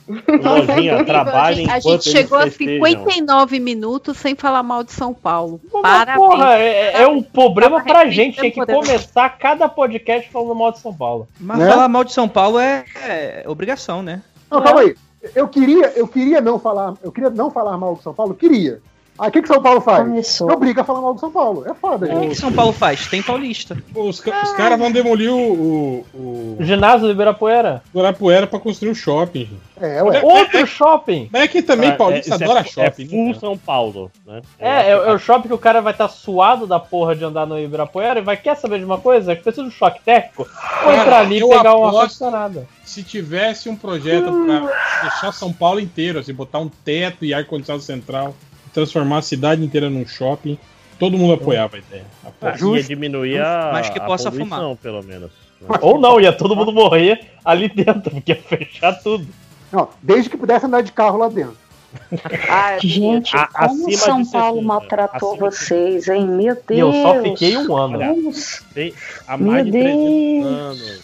Lojinha, 0.08 1.04
trabalha 1.04 1.56
a 1.72 1.78
enquanto 1.78 2.02
gente 2.04 2.10
chegou 2.10 2.38
a 2.38 2.42
eles 2.42 2.56
festejam. 2.56 2.86
59 2.86 3.58
minutos 3.58 4.18
sem 4.18 4.34
falar 4.34 4.62
mal 4.62 4.84
de 4.84 4.92
São 4.92 5.14
Paulo. 5.14 5.60
Parabéns. 5.82 6.16
porra, 6.16 6.58
é, 6.58 7.02
é 7.02 7.08
um 7.08 7.22
problema 7.22 7.78
Tava 7.78 7.84
pra 7.88 8.10
gente. 8.10 8.38
Tem 8.38 8.50
que 8.50 8.64
começar 8.64 9.28
cada 9.30 9.68
podcast 9.68 10.30
falando 10.30 10.54
mal 10.54 10.72
de 10.72 10.78
São 10.80 10.94
Paulo. 10.94 11.26
Mas 11.40 11.58
Né? 11.58 11.70
falar 11.70 11.88
mal 11.88 12.04
de 12.04 12.12
São 12.12 12.28
Paulo 12.28 12.58
é, 12.58 12.84
é 13.02 13.44
obrigação, 13.46 14.02
né? 14.02 14.22
Não, 14.50 14.62
calma 14.62 14.80
aí. 14.82 14.94
Eu 15.34 15.48
queria, 15.48 15.92
eu 15.96 16.06
queria 16.06 16.40
não 16.40 16.58
falar, 16.58 16.94
eu 17.02 17.10
queria 17.10 17.30
não 17.30 17.50
falar 17.50 17.78
mal 17.78 17.94
do 17.94 18.02
São 18.02 18.12
Paulo, 18.12 18.34
queria. 18.34 18.82
Aí 19.16 19.28
o 19.28 19.32
que, 19.32 19.42
que 19.42 19.48
São 19.48 19.62
Paulo 19.62 19.80
faz? 19.80 19.98
Começou. 20.06 20.48
Me 20.48 20.54
obriga 20.54 20.80
a 20.80 20.84
falar 20.84 21.00
mal 21.00 21.14
do 21.14 21.20
São 21.20 21.30
Paulo. 21.30 21.64
É 21.68 21.72
foda, 21.74 22.12
O 22.12 22.28
que. 22.28 22.34
São 22.34 22.52
Paulo 22.52 22.72
faz? 22.72 23.06
Tem 23.06 23.22
paulista. 23.22 23.76
Pô, 23.92 24.08
os, 24.08 24.18
ca- 24.18 24.42
os 24.42 24.52
caras 24.52 24.76
vão 24.76 24.90
demolir 24.90 25.30
o, 25.32 25.36
o, 25.38 26.06
o 26.14 26.56
O 26.58 26.64
ginásio 26.64 27.06
do 27.06 27.12
Ibirapuera. 27.12 27.80
Guarapuera 27.94 28.44
pra 28.46 28.58
construir 28.58 28.90
um 28.90 28.94
shopping. 28.94 29.48
É, 29.80 30.02
ué. 30.02 30.20
Outro 30.22 30.66
shopping. 30.66 31.28
Mas 31.32 31.42
é 31.42 31.48
que 31.48 31.62
também 31.62 31.90
É, 31.90 31.92
Paulista 31.92 32.34
isso 32.34 32.44
adora 32.44 32.60
é, 32.60 32.64
shopping. 32.64 33.02
É 33.02 33.04
né, 33.04 33.10
full 33.10 33.26
cara? 33.28 33.40
São 33.40 33.56
Paulo, 33.58 34.10
né? 34.26 34.42
É, 34.58 34.68
é, 34.68 34.90
é 34.90 35.12
o 35.12 35.18
shopping 35.18 35.46
que 35.48 35.54
o 35.54 35.58
cara 35.58 35.80
vai 35.80 35.92
estar 35.92 36.08
suado 36.08 36.66
da 36.66 36.80
porra 36.80 37.14
de 37.14 37.24
andar 37.24 37.46
no 37.46 37.56
Ibirapuera 37.58 38.18
e 38.18 38.22
vai, 38.22 38.36
quer 38.36 38.56
saber 38.56 38.80
de 38.80 38.84
uma 38.84 38.98
coisa? 38.98 39.36
Que 39.36 39.42
precisa 39.42 39.62
de 39.62 39.68
um 39.68 39.72
choque 39.72 40.00
técnico? 40.04 40.44
Cara, 40.44 40.96
entrar 41.00 41.18
ali 41.20 41.38
e 41.40 41.48
pegar 41.48 41.76
uma 41.76 41.86
ar-condicionado. 41.86 42.66
Se 42.84 43.04
tivesse 43.04 43.68
um 43.68 43.76
projeto 43.76 44.26
pra 44.44 44.68
fechar 45.10 45.32
São 45.32 45.52
Paulo 45.52 45.78
inteiro, 45.78 46.18
assim, 46.18 46.34
botar 46.34 46.58
um 46.58 46.68
teto 46.68 47.24
e 47.24 47.32
ar-condicionado 47.32 47.82
central, 47.82 48.34
transformar 48.74 49.18
a 49.18 49.22
cidade 49.22 49.64
inteira 49.64 49.88
num 49.88 50.06
shopping, 50.06 50.58
todo 50.98 51.16
mundo 51.16 51.34
apoiava 51.34 51.76
a 51.76 51.78
ideia. 51.78 52.04
Ah, 52.24 52.28
Apoiava. 52.28 52.76
ia 52.76 52.82
diminuir 52.82 53.40
a, 53.40 53.70
Mas 53.72 53.88
que 53.88 53.98
a 53.98 54.02
possa 54.04 54.30
poluição, 54.30 54.76
pelo 54.76 55.02
menos. 55.02 55.30
né? 55.60 55.78
Ou 55.80 55.98
não, 55.98 56.20
ia 56.20 56.32
todo 56.32 56.54
mundo 56.56 56.72
morrer 56.72 57.20
ali 57.44 57.68
dentro, 57.68 58.10
porque 58.10 58.32
ia 58.32 58.42
fechar 58.42 58.92
tudo. 59.02 59.26
Não, 59.72 59.88
desde 60.02 60.28
que 60.28 60.36
pudesse 60.36 60.66
andar 60.66 60.82
de 60.82 60.92
carro 60.92 61.18
lá 61.18 61.28
dentro. 61.28 61.56
Ah, 62.50 62.76
Gente, 62.82 63.36
A- 63.36 63.46
como 63.46 63.92
São 63.96 64.20
de 64.20 64.30
Paulo 64.32 64.56
60, 64.56 64.62
maltratou 64.66 65.32
acima 65.32 65.48
de 65.50 65.56
vocês, 65.56 66.08
hein? 66.08 66.26
Meu 66.26 66.54
Deus. 66.54 66.68
E 66.70 66.78
eu 66.78 66.92
só 66.92 67.22
fiquei 67.22 67.56
um 67.56 67.76
ano. 67.76 68.32
Tem, 68.74 68.92
há 69.28 69.36
mais 69.36 69.64
de 69.64 69.70
Meu 69.70 69.82
300 69.82 70.02
Deus. 70.02 70.46
anos. 70.90 71.03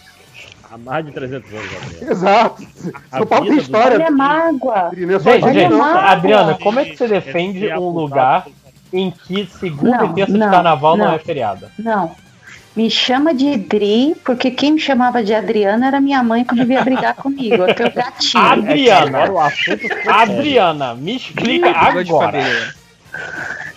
Há 0.71 0.77
mais 0.77 1.05
de 1.05 1.11
300 1.11 1.51
anos, 1.53 1.65
Gabriel. 1.71 2.11
Exato. 2.11 2.63
A 3.11 3.17
São 3.17 3.27
Paulo 3.27 3.45
tem 3.45 3.53
vida 3.55 3.55
do- 3.55 3.61
história. 3.61 3.95
Olha 3.97 4.07
a 4.07 4.11
mágoa. 4.11 4.91
É 4.95 5.19
só 5.19 5.31
Gente, 5.33 5.53
gente. 5.53 5.73
Adriana, 5.81 6.57
como 6.61 6.79
é 6.79 6.85
que 6.85 6.95
você 6.97 7.03
É 7.05 7.07
defende 7.07 7.73
um 7.73 7.89
lugar 7.89 8.45
em 8.93 9.11
que 9.11 9.45
segunda 9.47 9.97
Não, 9.97 10.11
e 10.11 10.13
terça 10.13 10.31
de 10.31 10.37
não, 10.39 10.49
carnaval 10.51 10.95
não, 10.97 11.05
não. 11.07 11.13
é 11.13 11.19
feriado? 11.19 11.67
Não. 11.77 12.11
Me 12.73 12.89
chama 12.89 13.33
de 13.33 13.57
Dri, 13.57 14.15
porque 14.23 14.49
quem 14.49 14.71
me 14.73 14.79
chamava 14.79 15.21
de 15.21 15.33
Adriana 15.33 15.87
era 15.87 15.99
minha 15.99 16.23
mãe 16.23 16.45
quando 16.45 16.65
via 16.65 16.81
brigar 16.85 17.15
comigo. 17.15 17.65
É 17.65 17.73
que 17.73 17.83
eu 17.83 17.91
gatinho. 17.91 18.41
Adriana, 18.43 19.23
assunto 19.45 19.87
foi 19.89 20.07
Adriana, 20.13 20.95
me 20.95 21.17
explica 21.17 21.69
de 21.73 21.77
agora. 21.99 22.73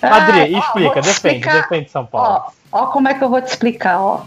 Adri, 0.00 0.54
Ah, 0.54 0.58
ó, 0.58 0.58
explica, 0.60 1.00
te 1.00 1.06
defende, 1.06 1.10
explicar. 1.10 1.62
defende 1.62 1.90
São 1.90 2.06
Paulo. 2.06 2.44
Ó, 2.70 2.82
ó 2.82 2.86
como 2.86 3.08
é 3.08 3.14
que 3.14 3.24
eu 3.24 3.28
vou 3.28 3.42
te 3.42 3.48
explicar, 3.48 3.98
ó. 4.00 4.20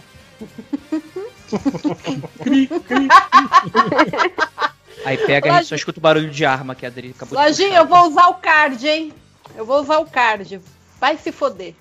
Aí 5.05 5.17
pega, 5.17 5.51
a 5.53 5.57
gente 5.57 5.67
só 5.67 5.75
escuta 5.75 5.99
o 5.99 6.01
barulho 6.01 6.29
de 6.29 6.45
arma 6.45 6.75
que 6.75 6.85
a 6.85 6.89
Adri 6.89 7.13
acabou 7.15 7.37
de 7.37 7.43
Lojinha, 7.43 7.77
eu 7.79 7.85
vou 7.85 8.07
usar 8.07 8.27
o 8.27 8.33
card, 8.35 8.87
hein? 8.87 9.13
Eu 9.55 9.65
vou 9.65 9.79
usar 9.81 9.99
o 9.99 10.05
card. 10.05 10.59
Vai 10.99 11.17
se 11.17 11.31
foder. 11.31 11.73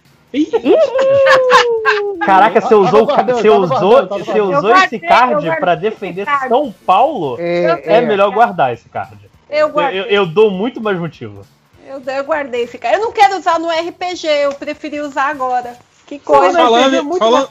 Caraca, 2.24 2.60
você 2.60 2.74
usou, 2.74 3.06
você 3.06 3.48
usou, 3.48 4.06
você 4.06 4.40
usou 4.40 4.76
esse 4.76 4.98
card 4.98 5.48
esse 5.48 5.76
defender 5.76 6.26
card. 6.26 6.48
São 6.48 6.74
Paulo? 6.84 7.36
É, 7.40 7.96
É 7.96 8.00
melhor 8.00 8.30
guardar 8.30 8.72
esse 8.74 8.88
card. 8.88 9.16
Eu 9.48 9.68
Eu, 9.80 10.04
eu- 10.06 10.26
dou 10.26 10.50
muito 10.50 10.80
mais 10.80 10.98
motivo. 10.98 11.46
Eu, 11.86 12.02
eu 12.04 12.24
guardei 12.24 12.62
esse 12.64 12.76
card. 12.78 12.96
Eu 12.98 13.04
não 13.04 13.12
quero 13.12 13.38
usar 13.38 13.58
no 13.58 13.68
RPG, 13.70 14.26
eu 14.26 14.52
preferi 14.52 15.00
usar 15.00 15.30
agora. 15.30 15.76
Que 16.06 16.18
coisa. 16.18 16.58
Falando, 16.58 16.96
é 16.96 17.00
muito 17.02 17.18
falando, 17.18 17.48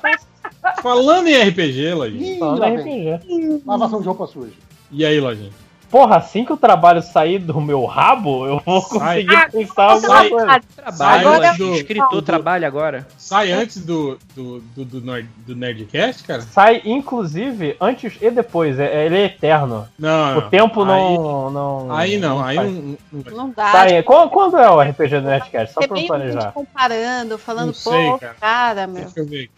falando 0.81 1.27
em 1.27 1.41
RPG, 1.49 1.93
Lojinha. 1.93 2.39
Falando 2.39 2.87
em. 2.87 3.13
RPG. 3.15 3.61
Lavação 3.65 4.01
de 4.01 4.07
roupa 4.07 4.27
suja. 4.27 4.53
E 4.91 5.05
aí, 5.05 5.19
Lojinha? 5.19 5.51
Porra, 5.87 6.17
assim 6.17 6.43
que 6.43 6.51
o 6.51 6.57
trabalho 6.57 7.01
sair 7.01 7.37
do 7.39 7.61
meu 7.61 7.85
rabo, 7.85 8.45
eu 8.47 8.59
vou 8.65 8.81
Sai. 8.81 9.23
conseguir 9.23 9.51
pensar 9.51 9.83
alguma 9.91 10.17
Sai. 10.17 10.29
coisa. 10.29 10.61
Trabalho, 10.75 10.97
Sai 10.97 11.25
antes 11.45 11.57
do- 11.57 11.75
escritor 11.75 12.21
trabalha 12.23 12.67
agora. 12.67 13.07
Sai 13.17 13.51
antes 13.51 13.77
do, 13.85 14.17
do, 14.35 14.59
do, 14.75 14.83
do, 14.83 15.01
Nerd- 15.01 15.29
do 15.45 15.55
Nerdcast, 15.55 16.23
cara? 16.23 16.41
Sai, 16.41 16.81
inclusive, 16.83 17.77
antes 17.79 18.17
e 18.19 18.29
depois. 18.29 18.77
É- 18.79 19.05
Ele 19.05 19.15
é 19.15 19.25
eterno. 19.25 19.87
Não, 19.97 20.39
O 20.39 20.41
tempo 20.49 20.81
Aí- 20.81 20.87
não. 20.87 21.49
não 21.51 21.91
Aí 21.95 22.17
não, 22.17 22.43
aí 22.43 22.57
não. 22.57 22.97
não 23.31 23.49
dá. 23.51 23.71
Sai. 23.71 24.03
Quando, 24.03 24.29
quando 24.31 24.57
é 24.57 24.69
o 24.69 24.81
RPG 24.81 25.21
do 25.21 25.27
Nerdcast? 25.27 25.73
Só 25.75 25.87
pra 25.87 25.97
eu 26.01 26.07
planejar. 26.07 26.41
gente 26.41 26.53
comparando, 26.53 27.37
falando, 27.37 27.73
pô, 27.81 28.17
cara. 28.19 28.33
cara. 28.41 28.87
meu. 28.87 29.03
Deixa 29.03 29.19
eu 29.19 29.25
ver. 29.27 29.49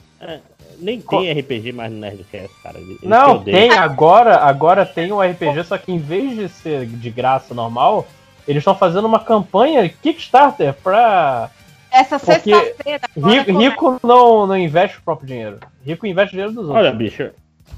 Nem 0.79 1.01
tem 1.01 1.31
RPG 1.31 1.71
mais 1.71 1.91
no 1.91 1.97
Nerdcast, 1.99 2.49
cara. 2.61 2.77
Eles 2.79 2.97
Não, 3.01 3.43
tem 3.43 3.71
agora, 3.71 4.37
agora 4.37 4.85
tem 4.85 5.11
um 5.11 5.19
RPG, 5.21 5.63
só 5.63 5.77
que 5.77 5.91
em 5.91 5.97
vez 5.97 6.35
de 6.35 6.47
ser 6.49 6.85
de 6.85 7.09
graça 7.09 7.53
normal, 7.53 8.07
eles 8.47 8.61
estão 8.61 8.75
fazendo 8.75 9.05
uma 9.05 9.19
campanha 9.19 9.87
Kickstarter 9.89 10.73
pra. 10.73 11.49
Essa 11.91 12.19
sexta-feira. 12.19 13.01
Rico, 13.15 13.57
rico 13.59 13.99
não, 14.03 14.45
não 14.45 14.57
investe 14.57 14.97
o 14.99 15.01
próprio 15.01 15.27
dinheiro. 15.27 15.59
Rico 15.85 16.05
investe 16.05 16.33
o 16.33 16.37
dinheiro 16.37 16.53
dos 16.53 16.67
outros. 16.67 16.85
Olha, 16.85 16.91
bicho, 16.93 17.29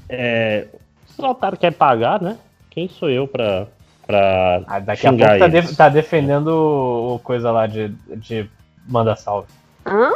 é, 0.08 0.66
se 1.06 1.22
o 1.22 1.26
otário 1.26 1.56
quer 1.56 1.72
pagar, 1.72 2.20
né? 2.20 2.36
Quem 2.70 2.88
sou 2.88 3.08
eu 3.08 3.26
pra, 3.26 3.66
pra 4.06 4.62
Ah, 4.66 4.78
daqui 4.78 5.06
a 5.06 5.10
pouco 5.12 5.38
tá, 5.38 5.48
de- 5.48 5.76
tá 5.76 5.88
defendendo 5.88 6.48
o, 6.48 7.14
o 7.14 7.18
coisa 7.20 7.50
lá 7.50 7.66
de, 7.66 7.88
de 8.16 8.48
manda 8.86 9.14
salve. 9.16 9.48
Hã? 9.86 10.10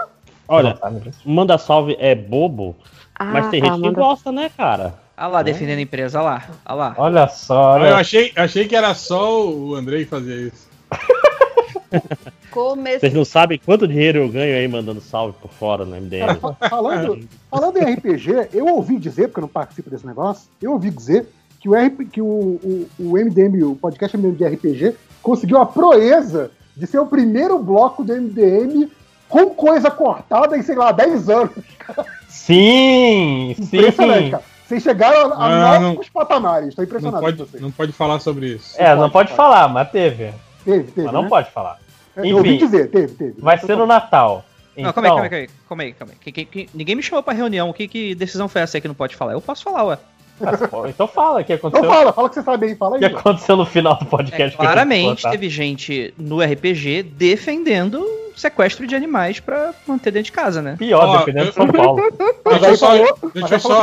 Olha, 0.47 0.79
manda 1.25 1.57
salve 1.59 1.97
é 1.99 2.15
bobo, 2.15 2.77
mas 3.19 3.47
Ah, 3.47 3.51
tem 3.51 3.61
tá, 3.61 3.67
gente 3.69 3.77
que 3.77 3.87
manda- 3.87 4.01
gosta, 4.01 4.31
né, 4.33 4.51
cara? 4.57 4.95
Olha 5.17 5.27
lá, 5.29 5.43
defendendo 5.43 5.79
a 5.79 5.83
empresa, 5.83 6.19
olha 6.21 6.29
lá. 6.29 6.45
Olha 6.67 6.75
lá. 6.77 6.95
Olha 6.99 7.29
só, 7.29 7.75
Ah, 7.75 7.79
Eu 7.79 7.83
olha. 7.85 7.97
achei, 7.97 8.33
achei 8.37 8.67
que 8.67 8.75
era 8.77 8.93
só 8.95 9.47
o 9.49 9.75
Andrei 9.75 10.05
que 10.05 10.11
fazia 10.11 10.35
isso. 10.49 10.69
Vocês 13.01 13.13
não 13.15 13.25
sabem 13.25 13.61
quanto 13.65 13.87
dinheiro 13.89 14.19
eu 14.19 14.29
ganho 14.29 14.57
aí 14.57 14.67
mandando 14.69 15.01
salve 15.01 15.37
por 15.41 15.51
fora 15.51 15.85
no 15.85 15.97
MDM. 15.97 16.27
Cara, 16.39 16.69
falando, 16.71 17.29
falando 17.51 17.77
em 17.79 17.95
RPG, 17.95 18.49
eu 18.53 18.67
ouvi 18.67 18.99
dizer, 18.99 19.29
porque 19.29 19.41
eu 19.41 19.43
não 19.43 19.49
participo 19.49 19.91
desse 19.91 20.07
negócio, 20.07 20.49
eu 20.63 20.73
ouvi 20.73 20.91
dizer 20.91 21.27
que 21.61 21.69
o, 21.69 21.75
RP, 21.75 22.05
que 22.11 22.21
o, 22.21 22.27
o, 22.27 22.89
o 22.99 23.13
MDM, 23.19 23.63
o 23.65 23.75
podcast 23.77 24.17
MDM 24.17 24.37
de 24.37 24.45
RPG, 24.47 24.95
conseguiu 25.23 25.59
a 25.59 25.67
proeza 25.67 26.51
de 26.77 26.87
ser 26.87 26.99
o 26.99 27.07
primeiro 27.07 27.59
bloco 27.59 28.05
do 28.05 28.13
MDM 28.15 28.89
com 29.29 29.51
coisa 29.51 29.91
cortada 29.91 30.57
em, 30.57 30.63
sei 30.63 30.75
lá, 30.77 30.93
10 30.93 31.29
anos. 31.29 31.51
Sim, 32.29 33.51
Impressionante, 33.59 34.25
sim. 34.25 34.31
cara. 34.31 34.43
Vocês 34.67 34.83
chegaram 34.83 35.33
a, 35.33 35.37
a 35.37 35.75
Ah, 35.75 35.81
não- 35.81 35.89
novos 35.93 36.09
patamares. 36.09 36.69
Estou 36.69 36.83
Não 36.83 36.89
impressionado 36.89 37.23
pode, 37.25 37.37
com 37.39 37.45
vocês. 37.45 37.63
não 37.63 37.71
pode 37.71 37.93
falar 37.93 38.19
sobre 38.21 38.47
isso. 38.55 38.75
É, 38.81 38.95
não 38.95 39.11
pode 39.11 39.33
falar, 39.33 39.69
mas 39.69 39.91
teve. 39.91 40.33
Teve, 40.65 40.85
teve. 40.91 41.03
Mas 41.05 41.13
não 41.13 41.23
né? 41.25 41.29
pode 41.29 41.51
falar. 41.51 41.79
É, 42.17 42.21
eu 42.31 42.37
ouvi 42.39 42.51
Enfim, 42.57 42.65
dizer, 42.65 42.91
teve, 42.91 43.15
teve. 43.15 43.35
vai 43.41 43.59
ser 43.59 43.77
no 43.77 43.87
Natal. 43.87 44.45
Não, 44.77 44.91
Então, 44.91 44.93
calma 45.03 45.09
aí, 45.09 45.15
calma 45.15 45.23
aí, 45.25 45.29
calma 45.29 45.43
aí, 45.43 45.49
calma 45.69 45.83
aí, 45.83 45.93
calma 45.93 46.13
aí. 46.15 46.19
Que- 46.19 46.33
que- 46.33 46.45
que- 46.45 46.69
ninguém 46.75 46.97
me 46.97 47.03
chamou 47.03 47.23
pra 47.23 47.33
reunião. 47.35 47.73
Que, 47.73 47.87
que 47.87 48.15
decisão 48.15 48.49
foi 48.49 48.63
essa 48.63 48.77
aí 48.77 48.81
que 48.81 48.89
não 48.89 48.95
pode 48.95 49.15
falar? 49.15 49.33
Eu 49.33 49.41
posso 49.41 49.63
falar, 49.63 49.85
ué. 49.85 49.99
Então 50.89 51.07
fala 51.07 51.41
o 51.41 51.45
que 51.45 51.53
aconteceu. 51.53 51.85
Então 51.85 51.95
fala, 51.97 52.13
fala 52.13 52.29
que 52.29 52.35
você 52.35 52.43
sabe 52.43 52.67
aí, 52.67 52.75
fala 52.75 52.97
O 52.97 52.99
que 52.99 53.05
aí. 53.05 53.15
aconteceu 53.15 53.57
no 53.57 53.65
final 53.67 53.97
do 53.99 54.07
podcast? 54.07 54.55
É, 54.55 54.59
claramente 54.61 55.23
teve 55.31 55.49
gente 55.49 56.13
no 56.19 56.41
RPG 56.43 57.03
defendendo 57.03 58.05
sequestro 58.37 58.85
de 58.87 58.97
animais 58.97 59.39
pra 59.39 59.73
manter 59.87 60.11
dentro 60.11 60.27
de 60.27 60.33
casa, 60.33 60.61
né? 60.61 60.75
Pior, 60.77 61.05
Ó, 61.07 61.19
dependendo 61.19 61.47
eu- 61.47 61.51
de 61.51 61.55
São 61.55 61.69
Paulo. 61.69 62.03
Deixa 62.45 62.65
eu 62.67 62.71
aí 62.71 62.77
só, 62.77 62.93
deixa 62.93 63.15
eu 63.39 63.45
aí 63.55 63.61
só, 63.61 63.81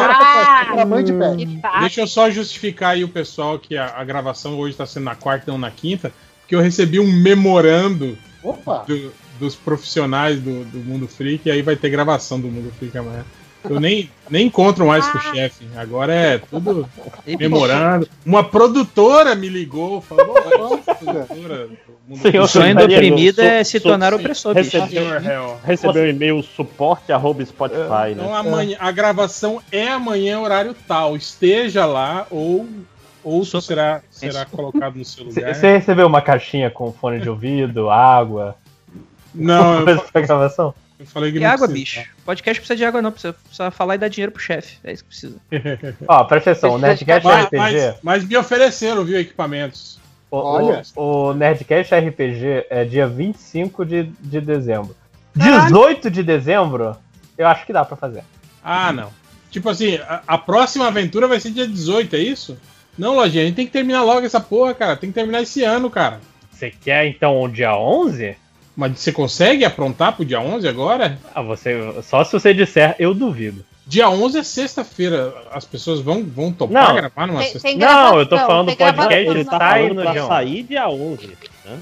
fácil. 1.62 1.80
deixa 1.80 2.02
eu 2.02 2.08
só 2.08 2.30
justificar 2.30 2.92
aí 2.92 3.04
o 3.04 3.08
pessoal 3.10 3.58
que 3.58 3.78
a, 3.78 3.94
a 3.98 4.04
gravação 4.04 4.58
hoje 4.60 4.76
tá 4.76 4.86
sendo 4.86 5.04
na 5.06 5.16
quarta 5.16 5.46
e 5.50 5.52
não 5.52 5.58
na 5.58 5.72
quinta, 5.72 6.12
porque 6.42 6.54
eu 6.56 6.60
recebi 6.62 7.00
um 7.00 7.12
memorando 7.12 8.18
Opa! 8.44 8.84
do- 8.88 9.12
dos 9.40 9.56
profissionais 9.56 10.40
do, 10.40 10.64
do 10.66 10.80
Mundo 10.80 11.08
Freak 11.08 11.48
e 11.48 11.52
aí 11.52 11.62
vai 11.64 11.76
ter 11.76 11.90
gravação 11.90 12.40
do 12.40 12.48
Mundo 12.48 12.72
Freak 12.78 12.96
amanhã. 12.98 13.24
Eu 13.70 13.80
nem, 13.80 14.10
nem 14.30 14.48
encontro 14.48 14.86
mais 14.88 15.08
com 15.08 15.18
o 15.18 15.22
chefe. 15.22 15.68
Agora 15.76 16.14
é 16.14 16.38
tudo 16.40 16.88
memorando. 17.40 18.08
Uma 18.26 18.44
produtora 18.44 19.36
me 19.36 19.50
ligou, 19.50 20.02
falou: 20.02 20.36
"Ó, 20.36 20.50
eu 20.50 20.68
sou 20.84 20.96
produtora 20.96 21.70
O 22.10 22.48
sonho 22.48 22.76
do 22.76 22.84
oprimido 22.84 23.42
é 23.42 23.64
se 23.64 23.80
tornar 23.80 24.14
opressor. 24.14 24.54
Recebeu, 24.54 24.88
Freak." 24.88 25.58
recebeu 25.64 26.04
um 26.04 26.08
e-mail 26.08 26.44
suporte 26.44 27.12
arroba 27.12 27.46
Spotify, 27.46 28.12
Então 28.12 28.30
né? 28.30 28.36
amanhã, 28.36 28.78
a 28.80 28.92
gravação 28.92 29.62
é 29.72 29.88
amanhã, 29.88 30.40
horário 30.40 30.76
tal. 30.88 31.16
Esteja 31.16 31.86
lá 31.86 32.26
ou, 32.32 32.68
ou 33.24 33.46
será, 33.46 34.02
será 34.10 34.46
colocado 34.46 34.96
no 34.96 35.06
seu 35.06 35.26
lugar. 35.26 35.54
Você 35.54 35.72
recebeu 35.78 36.08
uma 36.08 36.22
caixinha 36.22 36.72
com 36.72 36.92
fone 36.92 37.20
de 37.20 37.30
ouvido, 37.30 37.90
água? 37.90 38.56
Não, 39.34 39.86
eu, 39.88 40.04
gravação? 40.14 40.74
Eu 41.02 41.06
falei 41.08 41.32
que 41.32 41.38
E 41.38 41.42
não 41.42 41.50
água, 41.50 41.68
precisa. 41.68 42.02
bicho. 42.02 42.12
Podcast 42.26 42.60
precisa 42.62 42.78
de 42.78 42.86
água, 42.86 43.02
não. 43.02 43.12
Precisa, 43.12 43.34
precisa 43.34 43.72
falar 43.72 43.96
e 43.96 43.98
dar 43.98 44.08
dinheiro 44.08 44.32
pro 44.32 44.42
chefe. 44.42 44.78
É 44.84 44.94
isso 44.94 45.04
que 45.04 45.10
precisa. 45.10 45.36
Ó, 46.08 46.24
presta 46.24 46.52
atenção, 46.52 46.72
o 46.76 46.78
Nerdcast 46.78 47.26
Mas, 47.26 47.46
RPG. 47.46 47.58
mas, 47.58 47.96
mas 48.02 48.26
me 48.26 48.38
ofereceram, 48.38 49.04
viu, 49.04 49.20
equipamentos. 49.20 50.00
O, 50.30 50.38
Olha. 50.38 50.82
o, 50.96 51.30
o 51.30 51.34
Nerdcast 51.34 51.94
RPG 51.94 52.68
é 52.70 52.86
dia 52.86 53.08
25 53.08 53.86
de, 53.86 54.04
de 54.20 54.40
dezembro. 54.40 54.96
18 55.36 56.10
de 56.12 56.24
dezembro, 56.24 56.96
eu 57.38 57.48
acho 57.48 57.66
que 57.66 57.74
dá 57.74 57.84
pra 57.84 57.98
fazer. 57.98 58.24
Ah, 58.64 58.92
não. 58.94 59.10
Tipo 59.50 59.70
assim, 59.70 59.96
a, 59.98 60.22
a 60.28 60.38
próxima 60.38 60.88
aventura 60.88 61.28
vai 61.28 61.40
ser 61.40 61.52
dia 61.52 61.68
18, 61.68 62.16
é 62.16 62.20
isso? 62.20 62.58
Não, 62.98 63.16
Lojinha, 63.16 63.44
a 63.44 63.46
gente 63.48 63.56
tem 63.56 63.66
que 63.66 63.72
terminar 63.72 64.04
logo 64.04 64.26
essa 64.26 64.40
porra, 64.40 64.74
cara. 64.74 64.96
Tem 64.96 65.10
que 65.10 65.16
terminar 65.16 65.42
esse 65.42 65.64
ano, 65.64 65.90
cara. 65.90 66.20
Você 66.52 66.70
quer 66.70 67.08
então 67.08 67.42
o 67.42 67.48
dia 67.48 67.76
11? 67.76 68.36
Mas 68.76 69.00
você 69.00 69.12
consegue 69.12 69.66
aprontar 69.66 70.14
pro 70.16 70.24
dia 70.26 70.40
11 70.40 70.68
agora? 70.68 71.20
Ah, 71.36 71.42
você, 71.42 71.78
só 72.04 72.24
se 72.24 72.32
você 72.32 72.54
disser, 72.54 72.96
eu 72.98 73.14
duvido. 73.14 73.66
Dia 73.86 74.10
11 74.10 74.38
é 74.40 74.44
sexta-feira. 74.44 75.34
As 75.52 75.66
pessoas 75.66 76.00
vão, 76.00 76.24
vão 76.24 76.52
topar 76.54 76.88
Não. 76.90 76.96
gravar 76.96 77.28
numa 77.28 77.40
Tem, 77.40 77.52
sexta 77.52 77.68
tem 77.68 77.78
Não, 77.78 78.20
eu 78.20 78.26
tô 78.26 78.36
gravação, 78.36 78.48
falando 78.48 78.68
do 78.72 78.78
podcast, 78.78 79.46
tá 79.46 79.58
sai 79.58 79.90
no 79.90 80.12
dia 80.12 80.28
sair 80.28 80.64
dia 80.64 80.90
11. 80.90 81.38
Né? 81.66 81.80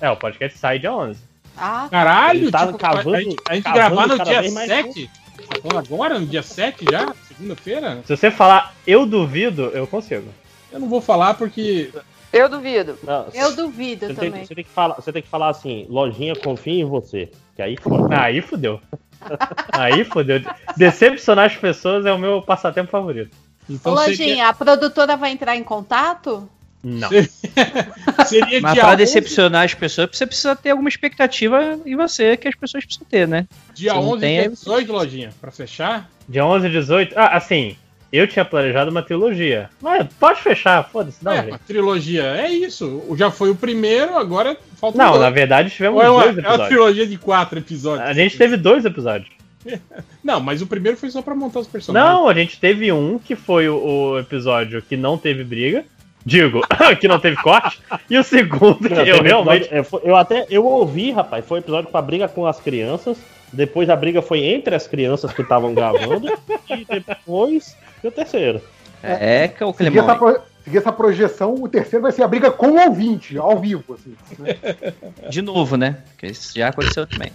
É, 0.00 0.10
o 0.10 0.16
podcast 0.16 0.58
sai 0.58 0.78
dia 0.80 0.92
11. 0.92 1.20
Ah, 1.56 1.86
Caralho, 1.90 2.40
Ele 2.40 2.50
tá 2.50 2.66
tipo, 2.66 2.78
cavando- 2.78 3.14
a 3.14 3.20
gente, 3.20 3.36
a 3.48 3.54
gente 3.54 3.72
gravar 3.72 4.06
no 4.08 4.18
dia 4.24 4.40
vez 4.42 4.52
mais 4.52 4.68
7? 4.68 5.10
Tá 5.48 5.60
falando 5.62 5.86
agora, 5.86 6.18
no 6.18 6.26
dia 6.26 6.42
7 6.42 6.84
já? 6.90 7.14
Segunda-feira? 7.28 8.00
Se 8.04 8.16
você 8.16 8.30
falar 8.30 8.74
eu 8.86 9.06
duvido, 9.06 9.70
eu 9.72 9.86
consigo. 9.86 10.28
Eu 10.72 10.80
não 10.80 10.88
vou 10.88 11.00
falar 11.00 11.34
porque. 11.34 11.90
Eu 12.36 12.48
duvido. 12.48 12.98
Não, 13.02 13.26
eu 13.34 13.54
duvido 13.56 14.06
você, 14.06 14.14
tem, 14.14 14.30
também. 14.30 14.44
você 14.46 14.54
tem 14.54 14.64
que 14.64 14.70
falar, 14.70 14.94
você 14.94 15.12
tem 15.12 15.22
que 15.22 15.28
falar 15.28 15.48
assim, 15.50 15.86
lojinha, 15.88 16.34
confia 16.36 16.82
em 16.82 16.84
você. 16.84 17.30
Que 17.54 17.62
aí 17.62 17.76
foda. 17.76 18.20
Aí 18.20 18.40
fudeu. 18.40 18.80
Aí 19.72 20.04
fudeu. 20.04 20.40
Decepcionar 20.76 21.46
as 21.46 21.56
pessoas 21.56 22.04
é 22.06 22.12
o 22.12 22.18
meu 22.18 22.42
passatempo 22.42 22.90
favorito. 22.90 23.34
Então 23.68 23.94
Ô, 23.94 23.98
seria, 23.98 24.10
Lojinha, 24.26 24.48
a 24.48 24.52
produtora 24.52 25.16
vai 25.16 25.30
entrar 25.32 25.56
em 25.56 25.64
contato? 25.64 26.48
Não. 26.84 27.08
seria 28.26 28.60
Mas 28.60 28.78
11, 28.78 28.96
decepcionar 28.96 29.64
as 29.64 29.74
pessoas, 29.74 30.08
você 30.12 30.26
precisa 30.26 30.54
ter 30.54 30.70
alguma 30.70 30.88
expectativa 30.88 31.78
em 31.84 31.96
você 31.96 32.36
que 32.36 32.46
as 32.46 32.54
pessoas 32.54 32.84
precisam 32.84 33.06
ter, 33.10 33.26
né? 33.26 33.46
dia 33.74 33.92
Você 33.92 34.00
não 34.00 34.08
11 34.10 34.20
tem, 34.20 34.32
dia 34.34 34.42
aí- 34.42 34.48
18, 34.50 34.92
lojinha. 34.92 35.30
Pra 35.40 35.50
fechar? 35.50 36.08
Dia 36.28 36.44
11 36.46 36.66
e 36.66 36.70
18. 36.70 37.18
Ah, 37.18 37.36
assim, 37.36 37.76
eu 38.12 38.26
tinha 38.26 38.44
planejado 38.44 38.90
uma 38.90 39.02
trilogia. 39.02 39.68
Mas 39.80 40.06
pode 40.18 40.40
fechar, 40.40 40.88
foda-se, 40.88 41.26
um 41.26 41.30
é, 41.30 41.40
uma 41.42 41.58
trilogia. 41.58 42.24
É 42.24 42.50
isso. 42.50 43.02
Já 43.16 43.30
foi 43.30 43.50
o 43.50 43.56
primeiro, 43.56 44.16
agora 44.16 44.56
falta 44.76 44.96
Não, 44.98 45.10
dois. 45.10 45.22
na 45.22 45.30
verdade 45.30 45.70
tivemos 45.70 46.02
é 46.02 46.08
uma, 46.08 46.22
dois 46.22 46.38
é 46.38 46.40
uma 46.40 46.48
episódios. 46.48 46.68
trilogia 46.68 47.06
de 47.06 47.18
quatro 47.18 47.58
episódios. 47.58 48.08
A 48.08 48.12
gente 48.12 48.36
teve 48.38 48.56
dois 48.56 48.84
episódios. 48.84 49.30
Não, 50.22 50.40
mas 50.40 50.62
o 50.62 50.66
primeiro 50.66 50.96
foi 50.96 51.10
só 51.10 51.22
pra 51.22 51.34
montar 51.34 51.60
os 51.60 51.66
personagens. 51.66 52.12
Não, 52.12 52.28
a 52.28 52.34
gente 52.34 52.58
teve 52.58 52.90
um 52.92 53.18
que 53.18 53.34
foi 53.34 53.68
o, 53.68 54.12
o 54.12 54.18
episódio 54.18 54.82
que 54.82 54.96
não 54.96 55.18
teve 55.18 55.44
briga. 55.44 55.84
Digo, 56.26 56.60
que 57.00 57.06
não 57.06 57.20
teve 57.20 57.36
corte. 57.40 57.80
E 58.10 58.18
o 58.18 58.24
segundo 58.24 58.80
que 58.88 58.94
Não, 58.94 59.02
eu 59.04 59.22
realmente. 59.22 59.72
episódio- 59.72 60.00
é, 60.04 60.10
eu 60.10 60.16
até 60.16 60.44
eu 60.50 60.66
ouvi, 60.66 61.12
rapaz, 61.12 61.44
foi 61.46 61.58
um 61.58 61.62
episódio 61.62 61.88
com 61.88 61.96
a 61.96 62.02
briga 62.02 62.26
com 62.28 62.44
as 62.44 62.58
crianças. 62.60 63.16
Depois 63.52 63.88
a 63.88 63.94
briga 63.94 64.20
foi 64.20 64.40
entre 64.44 64.74
as 64.74 64.88
crianças 64.88 65.32
que 65.32 65.40
estavam 65.42 65.72
gravando. 65.72 66.26
e 66.68 66.84
depois 67.00 67.76
o 68.02 68.10
terceiro. 68.10 68.60
É, 69.02 69.46
que 69.46 69.62
é 69.62 69.66
o 69.66 69.72
Seguir 69.72 69.98
essa, 70.00 70.14
Clemão. 70.16 70.18
pro- 70.34 70.42
seguir 70.64 70.78
essa 70.78 70.92
projeção, 70.92 71.54
o 71.54 71.68
terceiro 71.68 72.02
vai 72.02 72.10
ser 72.10 72.24
a 72.24 72.28
briga 72.28 72.50
com 72.50 72.70
o 72.72 72.80
ouvinte, 72.88 73.38
ao 73.38 73.56
vivo. 73.60 73.94
Assim, 73.94 74.16
né? 74.40 74.56
De 75.30 75.40
novo, 75.42 75.76
né? 75.76 75.98
Porque 76.08 76.26
isso 76.26 76.58
já 76.58 76.68
aconteceu 76.70 77.06
também. 77.06 77.30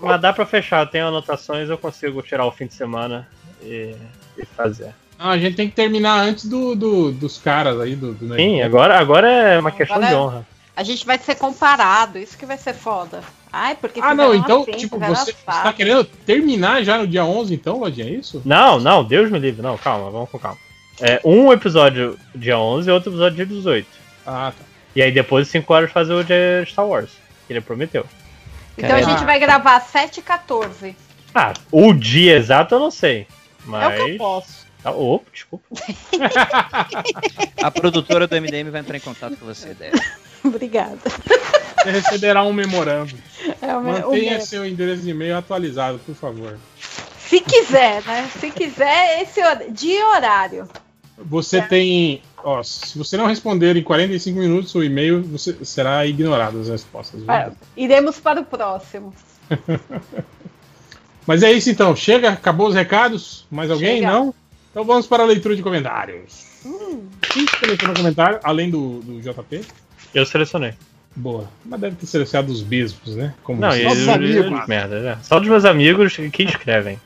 Mas 0.00 0.20
dá 0.20 0.32
pra 0.32 0.44
fechar, 0.44 0.80
eu 0.82 0.86
tenho 0.86 1.06
anotações, 1.06 1.68
eu 1.70 1.78
consigo 1.78 2.20
tirar 2.22 2.44
o 2.46 2.50
fim 2.50 2.66
de 2.66 2.74
semana 2.74 3.28
e, 3.62 3.94
e 4.36 4.44
fazer. 4.44 4.92
Não, 5.22 5.30
a 5.30 5.38
gente 5.38 5.54
tem 5.56 5.68
que 5.68 5.74
terminar 5.76 6.20
antes 6.20 6.46
do, 6.46 6.74
do- 6.74 7.12
dos 7.12 7.38
caras 7.38 7.78
aí 7.80 7.94
do, 7.94 8.12
do 8.12 8.34
Sim, 8.34 8.60
agora, 8.62 8.98
agora 8.98 9.28
é 9.30 9.58
uma 9.58 9.70
questão 9.70 9.96
Agora 9.96 10.10
de 10.10 10.14
é- 10.16 10.18
honra. 10.18 10.46
A 10.74 10.82
gente 10.82 11.04
vai 11.04 11.18
ser 11.18 11.34
comparado, 11.36 12.18
isso 12.18 12.36
que 12.36 12.46
vai 12.46 12.56
ser 12.56 12.72
foda. 12.74 13.20
Ai, 13.52 13.76
porque 13.78 14.00
Ah, 14.02 14.14
não, 14.14 14.34
então, 14.34 14.62
assim, 14.62 14.72
tipo, 14.72 14.98
você, 14.98 15.32
você 15.32 15.36
assado. 15.46 15.62
tá 15.64 15.72
querendo 15.74 16.02
terminar 16.04 16.82
já 16.82 16.96
no 16.98 17.06
dia 17.06 17.24
11, 17.24 17.52
então, 17.54 17.78
Lojinha, 17.78 18.06
é 18.06 18.10
isso? 18.10 18.40
Não, 18.44 18.80
não, 18.80 19.04
Deus 19.04 19.30
me 19.30 19.38
livre. 19.38 19.60
Não, 19.62 19.76
calma, 19.76 20.10
vamos 20.10 20.30
com 20.30 20.38
calma. 20.38 20.56
É 21.00 21.20
um 21.24 21.52
episódio 21.52 22.18
dia 22.34 22.58
11 22.58 22.88
e 22.88 22.92
outro 22.92 23.10
episódio 23.10 23.36
dia 23.36 23.46
18. 23.46 23.86
Ah, 24.26 24.52
tá. 24.56 24.64
E 24.96 25.02
aí 25.02 25.12
depois, 25.12 25.46
5 25.48 25.72
horas, 25.72 25.92
fazer 25.92 26.14
o 26.14 26.24
de 26.24 26.64
Star 26.66 26.86
Wars, 26.86 27.10
que 27.46 27.52
ele 27.52 27.60
prometeu. 27.60 28.06
Então 28.76 28.96
a 28.96 29.02
gente 29.02 29.24
vai 29.24 29.38
gravar 29.38 29.78
7 29.80 30.18
e 30.20 30.22
14. 30.22 30.96
Ah, 31.34 31.52
o 31.70 31.92
dia 31.92 32.36
exato 32.36 32.74
eu 32.74 32.78
não 32.80 32.90
sei. 32.90 33.20
É 33.20 33.26
Mas. 33.66 34.00
o 34.00 34.04
que 34.06 34.10
eu 34.12 34.16
posso. 34.16 34.61
Ah, 34.84 34.90
opa, 34.90 35.26
desculpa. 35.32 35.64
A 37.62 37.70
produtora 37.70 38.26
do 38.26 38.34
MDM 38.40 38.70
vai 38.70 38.80
entrar 38.80 38.96
em 38.96 39.00
contato 39.00 39.36
com 39.36 39.46
você, 39.46 39.70
ideia. 39.70 39.92
Obrigada. 40.44 40.98
Você 41.82 41.90
receberá 41.90 42.42
um 42.42 42.52
memorando. 42.52 43.14
É 43.60 43.76
o 43.76 43.82
Mantenha 43.82 44.40
seu 44.40 44.66
endereço 44.66 45.02
de 45.02 45.10
e-mail 45.10 45.36
atualizado, 45.36 46.00
por 46.00 46.14
favor. 46.14 46.58
Se 47.18 47.40
quiser, 47.40 48.02
né? 48.04 48.28
Se 48.40 48.50
quiser, 48.50 49.22
esse 49.22 49.40
hor- 49.40 49.70
dia 49.70 50.00
e 50.00 50.02
horário. 50.02 50.68
Você 51.16 51.62
tem. 51.62 52.20
Ó, 52.44 52.60
se 52.64 52.98
você 52.98 53.16
não 53.16 53.26
responder 53.26 53.76
em 53.76 53.82
45 53.84 54.36
minutos 54.38 54.74
o 54.74 54.82
e-mail, 54.82 55.22
você 55.22 55.56
será 55.64 56.04
ignorado 56.04 56.60
as 56.60 56.68
respostas. 56.68 57.22
Ah, 57.28 57.52
Iremos 57.76 58.18
para 58.18 58.40
o 58.40 58.44
próximo. 58.44 59.14
Mas 61.26 61.42
é 61.44 61.52
isso 61.52 61.70
então. 61.70 61.94
Chega, 61.94 62.30
acabou 62.30 62.66
os 62.68 62.74
recados? 62.74 63.46
Mais 63.50 63.70
alguém? 63.70 64.00
Chega. 64.00 64.10
Não? 64.10 64.34
Então 64.72 64.84
vamos 64.84 65.06
para 65.06 65.22
a 65.22 65.26
leitura 65.26 65.54
de 65.54 65.62
comentários. 65.62 66.46
Quem 67.32 67.46
selecionou 67.60 67.94
comentário, 67.94 68.40
além 68.42 68.70
do, 68.70 69.00
do 69.00 69.20
JP? 69.20 69.60
Eu 70.14 70.24
selecionei. 70.26 70.72
Boa. 71.14 71.48
Mas 71.64 71.80
deve 71.80 71.96
ter 71.96 72.06
selecionado 72.06 72.50
os 72.50 72.62
bispos, 72.62 73.14
né? 73.14 73.34
Como 73.44 73.60
Não, 73.60 73.76
e 73.76 73.84
amigos. 74.08 74.66
Merda, 74.66 75.00
né? 75.00 75.18
Só 75.22 75.38
dos 75.38 75.48
meus 75.48 75.64
amigos 75.66 76.16
que 76.32 76.42
escrevem. 76.44 76.98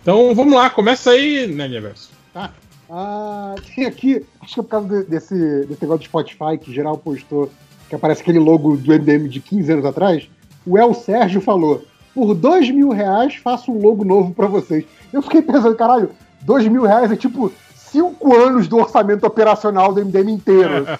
Então 0.00 0.34
vamos 0.34 0.54
lá, 0.54 0.70
começa 0.70 1.10
aí, 1.10 1.46
né, 1.46 1.66
Universo? 1.66 2.10
Tá. 2.32 2.50
Ah, 2.90 3.54
tem 3.74 3.86
aqui, 3.86 4.24
acho 4.40 4.54
que 4.54 4.60
é 4.60 4.62
por 4.62 4.68
causa 4.68 4.88
de- 4.88 5.04
desse, 5.10 5.34
desse 5.66 5.82
negócio 5.82 6.00
do 6.00 6.04
Spotify 6.04 6.58
que 6.60 6.72
geral 6.72 6.96
postou, 6.98 7.50
que 7.88 7.94
aparece 7.94 8.22
aquele 8.22 8.38
logo 8.38 8.76
do 8.76 8.92
MDM 8.92 9.28
de 9.28 9.40
15 9.40 9.72
anos 9.72 9.84
atrás. 9.84 10.28
O 10.66 10.78
El 10.78 10.92
Sérgio 10.94 11.40
falou: 11.40 11.84
por 12.14 12.34
dois 12.34 12.70
mil 12.70 12.90
reais 12.90 13.34
faço 13.36 13.72
um 13.72 13.80
logo 13.80 14.04
novo 14.04 14.32
pra 14.34 14.46
vocês. 14.46 14.84
Eu 15.12 15.22
fiquei 15.22 15.40
pensando, 15.42 15.74
caralho, 15.74 16.10
dois 16.44 16.66
mil 16.68 16.82
reais 16.82 17.10
é 17.10 17.16
tipo 17.16 17.52
cinco 17.74 18.34
anos 18.36 18.66
do 18.68 18.76
orçamento 18.78 19.26
operacional 19.26 19.92
do 19.92 20.04
MDM 20.04 20.30
inteiro. 20.30 20.86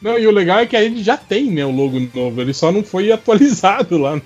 Não, 0.00 0.18
e 0.18 0.26
o 0.26 0.30
legal 0.30 0.58
é 0.58 0.66
que 0.66 0.76
a 0.76 0.82
gente 0.82 1.02
já 1.02 1.16
tem, 1.16 1.50
né, 1.50 1.64
o 1.64 1.70
logo 1.70 1.98
novo, 2.14 2.38
ele 2.40 2.52
só 2.52 2.70
não 2.70 2.82
foi 2.84 3.10
atualizado 3.10 3.96
lá 3.96 4.16
no, 4.16 4.22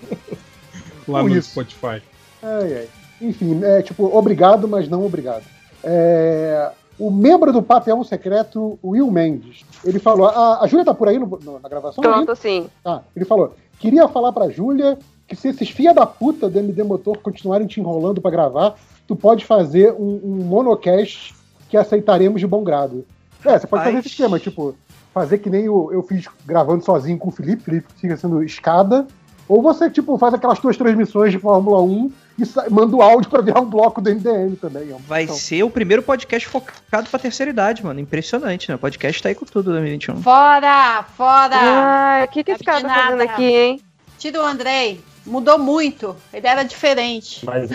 lá 1.06 1.22
Com 1.22 1.28
no 1.28 1.36
isso. 1.36 1.50
Spotify. 1.50 2.02
Ai, 2.42 2.74
ai. 2.78 2.88
Enfim, 3.20 3.60
é 3.62 3.80
tipo, 3.82 4.04
obrigado, 4.16 4.66
mas 4.66 4.88
não 4.88 5.04
obrigado. 5.06 5.44
É, 5.84 6.70
o 6.98 7.10
membro 7.12 7.52
do 7.52 7.62
Patreon 7.62 8.02
Secreto, 8.02 8.76
Will 8.82 9.08
Mendes, 9.10 9.64
ele 9.84 10.00
falou: 10.00 10.26
a, 10.26 10.62
a 10.64 10.66
Júlia 10.66 10.84
tá 10.84 10.92
por 10.94 11.06
aí 11.08 11.18
no- 11.18 11.26
no- 11.44 11.60
na 11.60 11.68
gravação? 11.68 12.02
Pronto, 12.02 12.34
sim. 12.34 12.68
Tá, 12.82 13.02
ele 13.14 13.24
falou: 13.24 13.54
queria 13.78 14.08
falar 14.08 14.32
pra 14.32 14.50
Júlia 14.50 14.98
que 15.28 15.36
se 15.36 15.48
esses 15.48 15.68
filha 15.70 15.94
da 15.94 16.06
puta 16.06 16.48
do 16.48 16.58
MD 16.58 16.82
Motor 16.82 17.18
continuarem 17.18 17.66
te 17.68 17.78
enrolando 17.80 18.20
pra 18.20 18.30
gravar, 18.32 18.74
tu 19.08 19.16
pode 19.16 19.44
fazer 19.44 19.92
um, 19.92 20.20
um 20.22 20.44
monocast 20.44 21.34
que 21.68 21.76
aceitaremos 21.76 22.40
de 22.40 22.46
bom 22.46 22.62
grado. 22.62 23.04
É, 23.44 23.58
você 23.58 23.66
pode 23.66 23.82
fazer 23.84 23.98
esse 23.98 24.08
esquema, 24.08 24.38
tipo, 24.38 24.76
fazer 25.12 25.38
que 25.38 25.50
nem 25.50 25.64
eu, 25.64 25.90
eu 25.92 26.02
fiz 26.02 26.26
gravando 26.46 26.84
sozinho 26.84 27.18
com 27.18 27.28
o 27.28 27.32
Felipe, 27.32 27.62
Felipe 27.64 27.86
fica 27.96 28.16
sendo 28.16 28.42
escada, 28.42 29.06
ou 29.48 29.62
você, 29.62 29.88
tipo, 29.90 30.16
faz 30.18 30.34
aquelas 30.34 30.58
tuas 30.58 30.76
transmissões 30.76 31.32
de 31.32 31.38
Fórmula 31.38 31.80
1 31.82 32.12
e 32.38 32.44
sa- 32.44 32.66
manda 32.70 32.94
o 32.94 33.00
áudio 33.02 33.30
pra 33.30 33.40
virar 33.40 33.60
um 33.60 33.64
bloco 33.64 34.00
do 34.00 34.10
MDM 34.10 34.56
também. 34.56 34.90
é 34.92 34.96
Vai 35.06 35.26
ser 35.26 35.62
o 35.62 35.70
primeiro 35.70 36.02
podcast 36.02 36.46
focado 36.46 37.08
pra 37.08 37.18
terceira 37.18 37.50
idade, 37.50 37.82
mano. 37.82 37.98
Impressionante, 37.98 38.68
né? 38.68 38.74
O 38.74 38.78
podcast 38.78 39.22
tá 39.22 39.30
aí 39.30 39.34
com 39.34 39.46
tudo 39.46 39.70
2021. 39.72 40.22
Fora, 40.22 41.02
fora. 41.16 41.56
Ah, 41.56 42.24
o 42.26 42.28
que, 42.28 42.44
que 42.44 42.50
esse 42.52 42.62
cara 42.64 42.82
tá 42.82 42.88
fazendo 42.94 43.22
aqui, 43.22 43.44
hein? 43.44 43.80
Tira 44.18 44.42
o 44.42 44.46
Andrei. 44.46 45.00
Mudou 45.24 45.58
muito. 45.58 46.14
Ele 46.32 46.46
era 46.46 46.62
diferente. 46.62 47.44
Mas, 47.46 47.70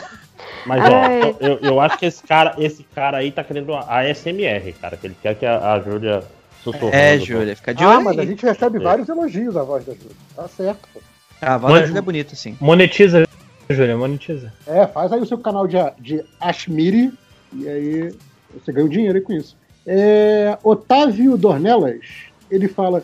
mas 0.65 0.83
Ai. 0.83 1.21
ó, 1.21 1.35
eu, 1.39 1.59
eu 1.61 1.79
acho 1.79 1.97
que 1.97 2.05
esse 2.05 2.23
cara, 2.23 2.55
esse 2.57 2.83
cara 2.95 3.17
aí 3.17 3.31
tá 3.31 3.43
querendo 3.43 3.73
a 3.73 3.99
ASMR, 4.01 4.73
cara. 4.81 4.97
Que 4.97 5.07
ele 5.07 5.15
quer 5.21 5.35
que 5.35 5.45
a, 5.45 5.73
a 5.73 5.79
Júlia 5.79 6.23
sussurrando. 6.63 6.95
É, 6.95 7.17
Júlia, 7.19 7.55
fica 7.55 7.73
de 7.73 7.83
Ah, 7.83 7.89
olho 7.89 8.03
mas 8.05 8.17
a 8.19 8.25
gente 8.25 8.45
recebe 8.45 8.77
É. 8.77 8.81
vários 8.81 9.09
elogios 9.09 9.57
à 9.57 9.63
voz 9.63 9.85
da 9.85 9.93
Júlia. 9.93 10.15
Tá 10.35 10.47
certo. 10.47 10.87
pô. 10.93 11.01
Ah, 11.41 11.55
a 11.55 11.57
voz 11.57 11.73
da 11.73 11.85
Júlia 11.87 11.99
é 11.99 12.01
bonita, 12.01 12.35
sim. 12.35 12.57
Monetiza, 12.61 13.23
Júlia, 13.69 13.97
monetiza. 13.97 14.53
É, 14.65 14.87
faz 14.87 15.11
aí 15.11 15.19
o 15.19 15.25
seu 15.25 15.37
canal 15.37 15.67
de, 15.67 15.77
de 15.99 16.23
Ashmiri 16.39 17.11
e 17.53 17.67
aí 17.67 18.15
você 18.53 18.71
ganha 18.71 18.85
um 18.85 18.89
dinheiro 18.89 19.17
aí 19.17 19.23
com 19.23 19.33
isso. 19.33 19.57
É, 19.85 20.57
Otávio 20.63 21.37
Dornelas, 21.37 21.99
ele 22.49 22.67
fala, 22.69 23.03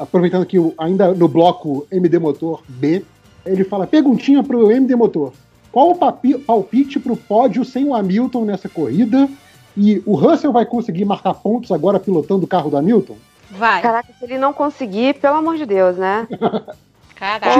aproveitando 0.00 0.44
que 0.44 0.56
ainda 0.76 1.12
no 1.14 1.28
bloco 1.28 1.86
MD 1.92 2.18
Motor 2.18 2.62
B, 2.66 3.04
ele 3.46 3.62
fala, 3.64 3.86
perguntinha 3.86 4.42
pro 4.42 4.70
MD 4.72 4.96
Motor, 4.96 5.32
qual 5.78 5.90
o 5.90 5.94
papi- 5.94 6.36
palpite 6.38 6.98
pro 6.98 7.16
pódio 7.16 7.64
sem 7.64 7.84
o 7.84 7.94
Hamilton 7.94 8.44
nessa 8.44 8.68
corrida? 8.68 9.28
E 9.76 10.02
o 10.04 10.16
Russell 10.16 10.50
vai 10.50 10.66
conseguir 10.66 11.04
marcar 11.04 11.34
pontos 11.34 11.70
agora 11.70 12.00
pilotando 12.00 12.44
o 12.44 12.48
carro 12.48 12.68
do 12.68 12.76
Hamilton? 12.76 13.16
Vai. 13.48 13.80
Caraca, 13.80 14.12
se 14.18 14.24
ele 14.24 14.38
não 14.38 14.52
conseguir, 14.52 15.20
pelo 15.20 15.36
amor 15.36 15.56
de 15.56 15.64
Deus, 15.64 15.96
né? 15.96 16.26
Caraca. 17.14 17.52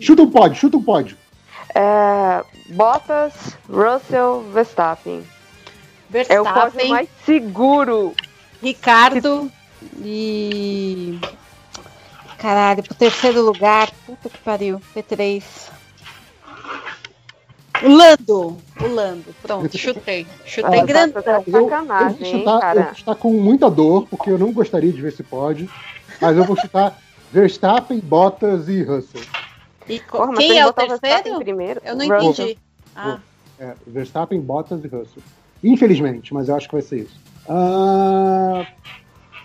Chuta 0.00 0.22
um 0.22 0.30
pódio, 0.30 0.58
chuta 0.58 0.78
um 0.78 0.82
pódio. 0.82 1.14
É, 1.74 2.42
Bottas, 2.70 3.34
Russell, 3.68 4.46
Verstappen. 4.50 5.22
É 6.30 6.40
o 6.40 6.44
pódio 6.44 6.60
Verstappen. 6.62 6.88
mais 6.88 7.08
seguro. 7.26 8.14
Ricardo 8.62 9.52
e. 10.02 11.20
Caralho, 12.38 12.82
pro 12.82 12.94
terceiro 12.94 13.42
lugar. 13.42 13.90
Puta 14.06 14.30
que 14.30 14.38
pariu. 14.38 14.80
P3. 14.96 15.67
O 17.84 17.88
Lando. 17.88 18.56
O 18.80 18.86
Lando. 18.86 19.24
Pronto, 19.42 19.76
chutei. 19.78 20.26
Chutei 20.44 20.80
Ah, 20.80 20.84
grandão. 20.84 21.22
tá- 21.22 21.40
tá 21.40 21.42
Eu, 21.46 21.52
eu 21.60 21.64
sacanagem, 21.68 22.18
vou 22.18 22.26
hein, 22.26 22.38
chutar, 22.38 22.54
eu 22.54 22.60
cara? 22.60 22.82
vou 22.82 22.94
chutar 22.94 23.14
com 23.16 23.32
muita 23.32 23.70
dor, 23.70 24.06
porque 24.08 24.30
eu 24.30 24.38
não 24.38 24.52
gostaria 24.52 24.92
de 24.92 25.00
ver 25.00 25.08
esse 25.08 25.22
pódio, 25.22 25.68
mas 26.20 26.36
eu 26.36 26.44
vou 26.44 26.56
chutar 26.56 26.98
Verstappen, 27.32 27.98
Bottas 28.00 28.68
e 28.68 28.82
Russell. 28.82 29.20
E 29.88 30.00
Porra, 30.00 30.34
quem 30.34 30.58
é 30.58 30.66
o 30.66 30.72
terceiro? 30.72 31.38
primeiro. 31.38 31.80
Eu 31.84 31.94
não 31.96 32.06
Russell. 32.08 32.30
entendi. 32.46 32.58
Ah, 32.96 33.18
É, 33.60 33.74
Verstappen, 33.86 34.40
Bottas 34.40 34.84
e 34.84 34.88
Russell. 34.88 35.22
Infelizmente, 35.64 36.32
mas 36.32 36.48
eu 36.48 36.56
acho 36.56 36.68
que 36.68 36.74
vai 36.74 36.82
ser 36.82 37.00
isso. 37.00 37.16
Ah, 37.48 38.66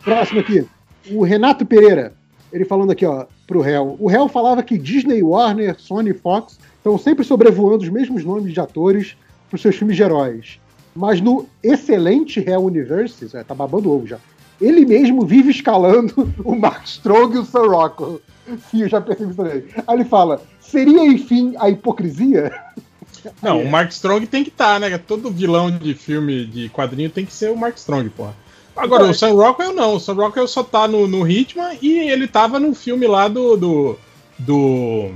próximo 0.03 0.40
aqui. 0.40 0.67
O 1.12 1.24
Renato 1.24 1.66
Pereira. 1.66 2.14
Ele 2.51 2.66
falando 2.66 2.92
aqui, 2.92 3.03
ó, 3.06 3.26
pro 3.48 3.62
réu. 3.62 3.96
O 3.99 4.08
réu 4.08 4.28
falava 4.28 4.62
que 4.62 4.78
Disney, 4.78 5.24
Warner, 5.24 5.76
Sony 5.80 6.14
Fox 6.14 6.60
estão 6.83 6.98
sempre 6.98 7.24
sobrevoando 7.24 7.83
os 7.83 7.90
mesmos 7.90 8.26
nomes 8.26 8.53
de 8.53 8.60
atores 8.60 9.16
pros 9.49 9.62
seus 9.62 9.76
filmes 9.78 9.96
de 9.96 10.03
heróis. 10.03 10.60
Mas 10.94 11.22
no 11.22 11.48
excelente 11.64 12.42
Réu 12.42 12.66
Universe, 12.66 13.30
é, 13.33 13.44
tá 13.44 13.56
babando 13.56 13.90
ovo 13.90 14.06
já, 14.06 14.19
ele 14.62 14.85
mesmo 14.85 15.26
vive 15.26 15.49
escalando 15.49 16.32
o 16.44 16.56
Mark 16.56 16.85
Strong 16.85 17.35
e 17.35 17.40
o 17.40 17.46
Sam 17.46 17.67
Rockwell. 17.67 18.22
Sim, 18.69 18.82
eu 18.82 18.90
já 18.90 18.99
percebi 18.99 19.32
isso 19.32 19.42
também. 19.42 19.64
Aí 19.88 19.96
ele 19.96 20.06
fala, 20.06 20.42
seria, 20.60 21.06
enfim, 21.06 21.56
a 21.58 21.69
hipocrisia? 21.69 22.51
Não, 23.42 23.62
o 23.62 23.72
Mark 23.72 23.90
Strong 23.92 24.28
tem 24.28 24.44
que 24.44 24.49
estar, 24.49 24.80
né? 24.82 24.98
Todo 24.98 25.32
vilão 25.32 25.72
de 25.72 25.94
filme 25.94 26.46
de 26.46 26.67
quadrinho 26.67 27.10
tem 27.10 27.26
que 27.26 27.32
ser 27.32 27.51
o 27.51 27.56
Mark 27.56 27.78
Strong, 27.78 28.10
porra. 28.10 28.35
Agora, 28.76 29.06
o 29.06 29.14
Sam 29.14 29.33
Rockwell 29.33 29.74
não. 29.74 29.96
O 29.96 29.99
Sam 29.99 30.16
Rockwell 30.16 30.48
só 30.48 30.64
tá 30.64 30.88
no, 30.88 31.08
no 31.08 31.30
Hitman 31.30 31.78
e 31.82 32.10
ele 32.10 32.28
tava 32.28 32.60
no 32.60 32.74
filme 32.74 33.08
lá 33.08 33.28
do. 33.28 33.56
do. 33.56 33.96
do, 34.38 35.12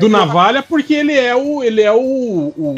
do 0.00 0.08
Navalha, 0.08 0.62
porque 0.62 0.94
ele 0.94 1.12
é 1.18 1.34
o. 1.34 1.62
ele 1.62 1.82
é 1.82 1.92
o. 1.92 1.98
o, 2.00 2.74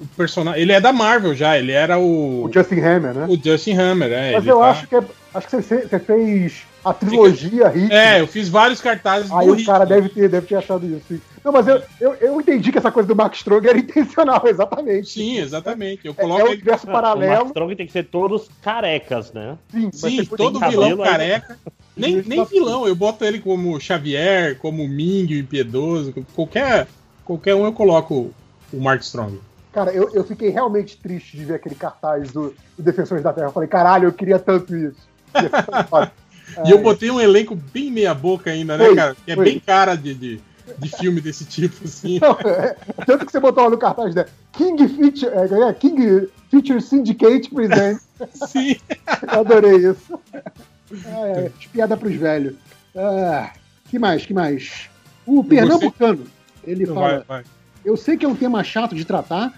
o 0.00 0.06
personagem. 0.16 0.60
Ele 0.62 0.72
é 0.72 0.80
da 0.80 0.92
Marvel 0.92 1.34
já, 1.34 1.58
ele 1.58 1.72
era 1.72 1.98
o. 1.98 2.44
O 2.44 2.52
Justin 2.52 2.80
Hammer, 2.80 3.14
né? 3.14 3.26
O 3.28 3.36
Justin 3.42 3.72
Hammer, 3.74 4.12
é. 4.12 4.32
Mas 4.32 4.42
ele 4.44 4.52
eu 4.52 4.58
tá- 4.58 4.70
acho 4.70 4.86
que 4.86 4.96
é- 4.96 5.02
acho 5.34 5.46
que 5.48 5.56
você, 5.56 5.78
você 5.88 5.98
fez 5.98 6.62
a 6.84 6.92
trilogia 6.94 7.68
Hit. 7.68 7.92
É, 7.92 8.20
eu 8.20 8.26
fiz 8.26 8.48
vários 8.48 8.80
cartazes 8.80 9.30
Aí 9.30 9.46
do 9.46 9.52
o 9.54 9.64
cara 9.64 9.84
deve 9.84 10.08
ter, 10.08 10.28
deve 10.28 10.46
ter 10.46 10.56
achado 10.56 10.86
isso. 10.86 11.02
sim. 11.08 11.20
Não, 11.44 11.52
mas 11.52 11.66
eu, 11.68 11.82
eu, 11.98 12.14
eu 12.20 12.38
entendi 12.40 12.70
que 12.70 12.76
essa 12.76 12.90
coisa 12.92 13.06
do 13.08 13.16
Mark 13.16 13.34
Strong 13.34 13.66
era 13.66 13.78
intencional, 13.78 14.42
exatamente. 14.48 15.08
Sim, 15.10 15.38
exatamente. 15.38 16.00
Eu 16.06 16.12
É, 16.12 16.20
coloco 16.22 16.40
é 16.40 16.44
o 16.44 16.46
ele- 16.48 16.54
universo 16.56 16.86
O 16.86 16.90
Mark 16.90 17.02
paralelo. 17.02 17.46
Strong 17.46 17.76
tem 17.76 17.86
que 17.86 17.92
ser 17.92 18.04
todos 18.04 18.48
carecas, 18.62 19.32
né? 19.32 19.56
Sim, 19.70 19.90
Sim, 19.92 20.24
todo 20.24 20.58
vilão 20.60 21.02
aí- 21.02 21.10
careca. 21.10 21.58
Nem, 22.00 22.22
nem 22.22 22.44
vilão, 22.44 22.86
eu 22.86 22.94
boto 22.94 23.24
ele 23.24 23.40
como 23.40 23.78
Xavier, 23.80 24.58
como 24.58 24.86
Ming, 24.88 25.34
o 25.34 25.38
impiedoso, 25.38 26.14
qualquer, 26.34 26.88
qualquer 27.24 27.54
um 27.54 27.64
eu 27.64 27.72
coloco 27.72 28.30
o 28.72 28.80
Mark 28.80 29.02
Strong. 29.02 29.38
Cara, 29.72 29.92
eu, 29.92 30.10
eu 30.12 30.24
fiquei 30.24 30.48
realmente 30.48 30.96
triste 30.96 31.36
de 31.36 31.44
ver 31.44 31.54
aquele 31.54 31.76
cartaz 31.76 32.32
do, 32.32 32.54
do 32.76 32.82
Defensores 32.82 33.22
da 33.22 33.32
Terra. 33.32 33.48
Eu 33.48 33.52
falei, 33.52 33.68
caralho, 33.68 34.08
eu 34.08 34.12
queria 34.12 34.38
tanto 34.38 34.74
isso. 34.76 35.08
E 36.66 36.70
eu 36.70 36.78
botei 36.78 37.10
um 37.10 37.20
elenco 37.20 37.54
bem 37.54 37.90
meia 37.90 38.14
boca 38.14 38.50
ainda, 38.50 38.76
né, 38.76 38.86
Foi, 38.86 38.96
cara? 38.96 39.16
Que 39.24 39.30
é 39.30 39.34
foi. 39.34 39.44
bem 39.44 39.60
cara 39.60 39.94
de, 39.94 40.14
de, 40.14 40.40
de 40.78 40.88
filme 40.88 41.20
desse 41.20 41.44
tipo, 41.44 41.84
assim. 41.84 42.18
Não, 42.20 42.32
é, 42.32 42.76
tanto 43.06 43.24
que 43.24 43.32
você 43.32 43.40
botou 43.40 43.64
lá 43.64 43.70
no 43.70 43.78
cartaz, 43.78 44.14
né? 44.14 44.26
King 44.52 44.88
Feature, 44.88 45.32
é, 45.32 45.68
é, 45.68 45.72
King 45.74 46.28
Feature 46.50 46.80
Syndicate 46.80 47.50
Presents. 47.50 48.06
Sim. 48.48 48.76
Eu 49.32 49.40
adorei 49.40 49.76
isso. 49.76 50.18
É, 50.92 51.46
é, 51.46 51.52
piada 51.72 51.96
pros 51.96 52.14
velhos. 52.14 52.54
Ah, 52.96 53.52
que 53.88 53.98
mais, 53.98 54.26
que 54.26 54.34
mais? 54.34 54.88
O 55.26 55.44
Pernambucano, 55.44 56.24
ele 56.64 56.86
fala... 56.86 57.00
vai, 57.00 57.22
vai. 57.22 57.44
Eu 57.84 57.96
sei 57.96 58.16
que 58.16 58.26
é 58.26 58.28
um 58.28 58.34
tema 58.34 58.62
chato 58.62 58.94
de 58.94 59.04
tratar, 59.04 59.52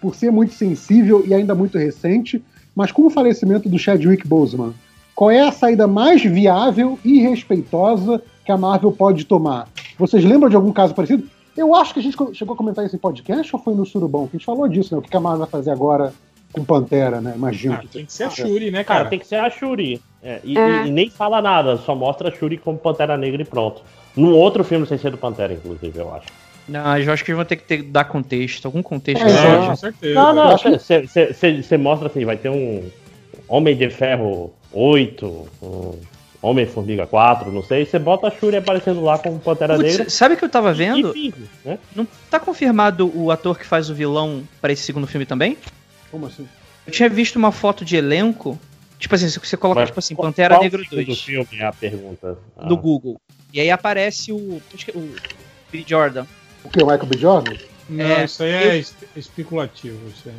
por 0.00 0.14
ser, 0.14 0.30
muito 0.30 0.54
sensível 0.54 1.24
e 1.26 1.34
ainda 1.34 1.54
muito 1.54 1.78
recente, 1.78 2.42
mas 2.74 2.90
com 2.90 3.06
o 3.06 3.10
falecimento 3.10 3.68
do 3.68 3.78
Chadwick 3.78 4.26
Boseman, 4.26 4.72
qual 5.14 5.30
é 5.30 5.40
a 5.40 5.52
saída 5.52 5.86
mais 5.86 6.22
viável 6.22 6.98
e 7.04 7.20
respeitosa 7.20 8.22
que 8.44 8.50
a 8.50 8.56
Marvel 8.56 8.90
pode 8.90 9.24
tomar? 9.24 9.68
Vocês 9.98 10.24
lembram 10.24 10.48
de 10.48 10.56
algum 10.56 10.72
caso 10.72 10.94
parecido? 10.94 11.28
Eu 11.56 11.74
acho 11.74 11.92
que 11.92 12.00
a 12.00 12.02
gente 12.02 12.16
chegou 12.32 12.54
a 12.54 12.56
comentar 12.56 12.84
isso 12.84 12.96
em 12.96 12.98
podcast 12.98 13.54
ou 13.54 13.62
foi 13.62 13.74
no 13.74 13.84
Surubão? 13.84 14.26
Que 14.26 14.36
a 14.36 14.38
gente 14.38 14.46
falou 14.46 14.66
disso, 14.66 14.94
né? 14.94 14.98
O 14.98 15.02
que 15.02 15.14
a 15.14 15.20
Marvel 15.20 15.40
vai 15.40 15.48
fazer 15.48 15.70
agora 15.70 16.14
com 16.52 16.64
Pantera, 16.64 17.20
né? 17.20 17.32
Imagino. 17.34 17.74
Ah, 17.74 17.84
tem 17.90 18.04
que 18.04 18.12
ser 18.12 18.24
a 18.24 18.30
Shuri, 18.30 18.70
né, 18.70 18.84
Cara, 18.84 19.00
cara? 19.00 19.10
tem 19.10 19.18
que 19.18 19.26
ser 19.26 19.36
a 19.36 19.48
Shuri. 19.50 20.00
É, 20.22 20.40
e, 20.44 20.56
É. 20.58 20.84
e- 20.84 20.88
e 20.88 20.90
nem 20.90 21.08
fala 21.10 21.40
nada, 21.42 21.76
só 21.78 21.94
mostra 21.94 22.28
a 22.28 22.32
Shuri 22.32 22.56
como 22.58 22.78
Pantera 22.78 23.16
Negra 23.16 23.42
e 23.42 23.44
pronto. 23.44 23.82
Num 24.16 24.32
outro 24.34 24.62
filme 24.62 24.86
sem 24.86 24.98
ser 24.98 25.10
do 25.10 25.16
Pantera, 25.18 25.52
inclusive, 25.52 25.98
eu 25.98 26.14
acho. 26.14 26.26
Não, 26.68 26.96
eu 26.98 27.12
acho 27.12 27.24
que 27.24 27.30
eles 27.32 27.36
vão 27.36 27.44
ter 27.44 27.56
que 27.56 27.64
ter, 27.64 27.82
dar 27.82 28.04
contexto, 28.04 28.66
algum 28.66 28.82
contexto. 28.82 29.24
É, 29.26 29.66
com 29.66 29.74
certeza. 29.76 30.14
Não, 30.14 30.32
não, 30.34 30.56
que- 30.56 31.62
você 31.62 31.76
mostra 31.78 32.08
assim, 32.08 32.24
vai 32.24 32.36
ter 32.36 32.50
um, 32.50 32.88
Homem 33.48 33.76
de 33.76 33.90
Ferro 33.90 34.52
8, 34.72 35.26
um 35.60 35.92
Homem-Formiga 36.40 37.06
4, 37.06 37.50
não 37.50 37.62
sei, 37.62 37.84
você 37.84 37.98
bota 37.98 38.28
a 38.28 38.30
Shuri 38.30 38.56
aparecendo 38.56 39.02
lá 39.02 39.18
com 39.18 39.38
Pantera 39.38 39.74
Putz, 39.76 39.90
Negra. 39.90 40.10
sabe 40.10 40.34
o 40.34 40.38
que 40.38 40.44
eu 40.44 40.48
tava 40.48 40.72
vendo? 40.72 41.10
E 41.10 41.12
finge, 41.32 41.48
né? 41.64 41.78
Não 41.96 42.06
tá 42.30 42.38
confirmado 42.38 43.10
o 43.14 43.30
ator 43.30 43.58
que 43.58 43.66
faz 43.66 43.90
o 43.90 43.94
vilão 43.94 44.42
pra 44.60 44.72
esse 44.72 44.82
segundo 44.82 45.06
filme 45.06 45.26
também? 45.26 45.56
Como 46.12 46.26
assim? 46.26 46.46
Eu 46.86 46.92
tinha 46.92 47.08
visto 47.08 47.34
uma 47.36 47.50
foto 47.50 47.84
de 47.84 47.96
elenco. 47.96 48.56
Tipo 48.98 49.16
assim, 49.16 49.28
você 49.28 49.56
coloca, 49.56 49.80
Mas 49.80 49.88
tipo 49.88 49.98
assim, 49.98 50.14
qual- 50.14 50.28
Pantera 50.28 50.54
qual 50.54 50.62
Negra 50.62 50.84
filme 50.84 51.04
2 51.04 51.18
do 51.18 51.24
filme 51.24 51.48
é 51.58 51.64
a 51.64 51.72
pergunta. 51.72 52.38
Ah. 52.56 52.66
no 52.68 52.76
Google. 52.76 53.20
E 53.52 53.58
aí 53.60 53.68
aparece 53.70 54.30
o. 54.32 54.62
acho 54.72 54.84
que 54.84 54.92
é 54.92 54.94
o 54.96 55.12
B. 55.72 55.84
Jordan. 55.84 56.24
O 56.62 56.68
que? 56.70 56.80
O 56.80 56.86
Michael 56.86 57.06
B. 57.06 57.18
Jordan? 57.18 57.56
Não, 57.88 58.04
É, 58.04 58.24
isso 58.24 58.42
aí 58.44 58.50
é 58.52 58.78
eu- 58.78 58.84
especulativo. 59.16 59.98
Isso 60.08 60.28
aí 60.28 60.34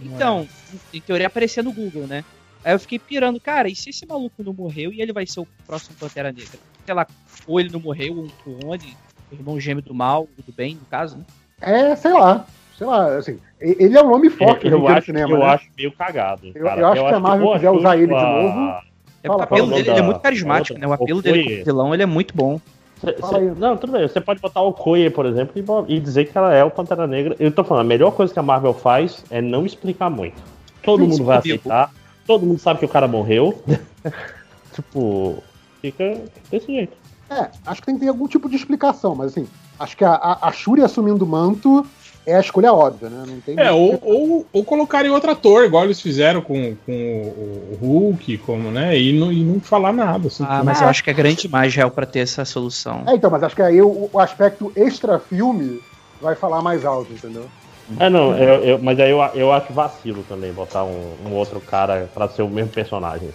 não 0.00 0.12
é. 0.12 0.14
Então, 0.14 0.48
em 0.92 1.00
teoria 1.00 1.26
aparecia 1.26 1.62
no 1.62 1.72
Google, 1.72 2.06
né? 2.06 2.24
Aí 2.62 2.72
eu 2.72 2.78
fiquei 2.78 2.98
pirando, 2.98 3.40
cara, 3.40 3.68
e 3.68 3.74
se 3.74 3.90
esse 3.90 4.06
maluco 4.06 4.42
não 4.42 4.52
morreu 4.54 4.92
e 4.92 5.02
ele 5.02 5.12
vai 5.12 5.26
ser 5.26 5.40
o 5.40 5.48
próximo 5.66 5.96
Pantera 5.98 6.30
Negra? 6.32 6.58
Sei 6.86 6.94
lá, 6.94 7.06
ou 7.46 7.58
ele 7.60 7.70
não 7.70 7.80
morreu, 7.80 8.16
ou 8.16 8.24
um 8.24 8.28
clone, 8.42 8.96
o 9.30 9.34
irmão 9.34 9.58
gêmeo 9.60 9.82
do 9.82 9.92
mal, 9.94 10.28
do 10.46 10.52
bem, 10.52 10.74
no 10.76 10.86
caso, 10.86 11.16
né? 11.18 11.24
É, 11.60 11.96
sei 11.96 12.12
lá. 12.12 12.46
Sei 12.76 12.86
lá, 12.86 13.16
assim, 13.16 13.38
ele 13.60 13.96
é 13.96 14.02
um 14.02 14.08
nome 14.10 14.28
forte 14.28 14.66
eu, 14.66 14.78
no 14.80 14.88
acho, 14.88 15.06
cinema, 15.06 15.32
eu 15.32 15.38
né? 15.38 15.46
acho 15.46 15.66
meio 15.76 15.92
cagado. 15.92 16.50
Eu- 16.54 16.66
eu 16.66 16.86
acho 16.88 17.08
que 17.08 17.14
a 17.14 17.20
Marvel 17.20 17.46
pô, 17.46 17.52
quiser 17.54 17.70
usar 17.70 17.96
ele 17.96 18.06
de 18.06 18.12
novo, 18.12 18.74
É 19.22 19.26
Fala, 19.28 19.38
o 19.38 19.42
apelo 19.42 19.66
dele, 19.68 19.80
ele 19.80 19.90
é 19.90 19.94
da- 19.94 20.02
muito 20.02 20.20
carismático, 20.20 20.78
né? 20.78 20.86
O 20.86 20.92
apelo 20.92 21.18
o 21.18 21.22
dele 21.22 21.44
como 21.44 21.64
vilão, 21.64 21.94
ele 21.94 22.02
é 22.02 22.06
muito 22.06 22.36
bom. 22.36 22.60
Cê- 23.00 23.16
cê- 23.22 23.54
não, 23.56 23.76
tudo 23.76 23.92
bem. 23.92 24.06
Você 24.06 24.20
pode 24.20 24.38
botar 24.40 24.60
o 24.60 24.68
Okoye, 24.68 25.08
por 25.08 25.24
exemplo, 25.24 25.54
e 25.88 25.94
e, 25.94 26.00
dizer 26.00 26.26
que 26.26 26.36
ela 26.36 26.52
é 26.52 26.62
o 26.62 26.70
Pantera 26.70 27.06
Negra. 27.06 27.34
Eu 27.38 27.50
tô 27.50 27.64
falando, 27.64 27.86
a 27.86 27.88
melhor 27.88 28.10
coisa 28.12 28.32
que 28.32 28.38
a 28.38 28.42
Marvel 28.42 28.74
faz 28.74 29.24
é 29.30 29.40
não 29.40 29.64
explicar 29.64 30.10
muito. 30.10 30.36
Todo 30.82 31.02
Sim, 31.04 31.08
mundo 31.08 31.24
vai 31.24 31.38
aceitar. 31.38 31.90
Todo 32.26 32.44
mundo 32.44 32.58
sabe 32.58 32.80
que 32.80 32.84
o 32.84 32.88
cara 32.88 33.08
morreu. 33.08 33.62
tipo, 34.72 35.42
fica 35.80 36.20
desse 36.50 36.66
jeito. 36.66 36.96
É, 37.30 37.48
acho 37.66 37.80
que 37.80 37.86
tem 37.86 37.94
que 37.94 38.02
ter 38.02 38.08
algum 38.08 38.26
tipo 38.28 38.48
de 38.48 38.56
explicação, 38.56 39.14
mas 39.14 39.32
assim, 39.32 39.46
acho 39.78 39.96
que 39.96 40.04
a, 40.04 40.12
a, 40.14 40.48
a 40.48 40.52
Shuri 40.52 40.82
assumindo 40.82 41.24
o 41.24 41.28
manto 41.28 41.86
é 42.26 42.36
a 42.36 42.40
escolha 42.40 42.72
óbvia, 42.72 43.10
né? 43.10 43.24
Não 43.26 43.40
tem 43.40 43.58
É, 43.58 43.70
ou, 43.70 43.98
ou, 44.02 44.48
ou 44.52 44.64
colocarem 44.64 45.10
outro 45.10 45.30
ator, 45.30 45.64
igual 45.64 45.84
eles 45.84 46.00
fizeram 46.00 46.40
com, 46.40 46.76
com 46.76 47.28
o, 47.28 47.76
Hulk, 47.80 48.38
como, 48.38 48.70
né? 48.70 48.98
E 48.98 49.18
não, 49.18 49.32
e 49.32 49.44
não 49.44 49.60
falar 49.60 49.92
nada. 49.92 50.26
Assim, 50.26 50.44
Ah, 50.44 50.64
mas 50.64 50.80
eu 50.80 50.88
acho 50.88 51.04
que 51.04 51.10
é 51.10 51.14
grande 51.14 51.42
demais, 51.42 51.74
Real, 51.74 51.90
pra 51.90 52.06
ter 52.06 52.20
essa 52.20 52.44
solução. 52.44 53.04
É, 53.06 53.14
então, 53.14 53.30
mas 53.30 53.42
acho 53.42 53.54
que 53.54 53.62
aí 53.62 53.80
o, 53.82 54.10
o 54.12 54.18
aspecto 54.18 54.72
extra-filme 54.76 55.80
vai 56.20 56.34
falar 56.34 56.62
mais 56.62 56.84
alto, 56.84 57.12
entendeu? 57.12 57.50
É, 58.00 58.08
não, 58.08 58.36
eu, 58.38 58.64
eu- 58.64 58.82
mas 58.82 58.98
aí 58.98 59.10
eu, 59.10 59.18
eu 59.34 59.52
acho 59.52 59.72
vacilo 59.74 60.24
também 60.24 60.52
botar 60.52 60.84
um, 60.84 61.28
um 61.28 61.34
outro 61.34 61.60
cara 61.60 62.08
pra 62.14 62.28
ser 62.28 62.42
o 62.42 62.48
mesmo 62.48 62.72
personagem. 62.72 63.30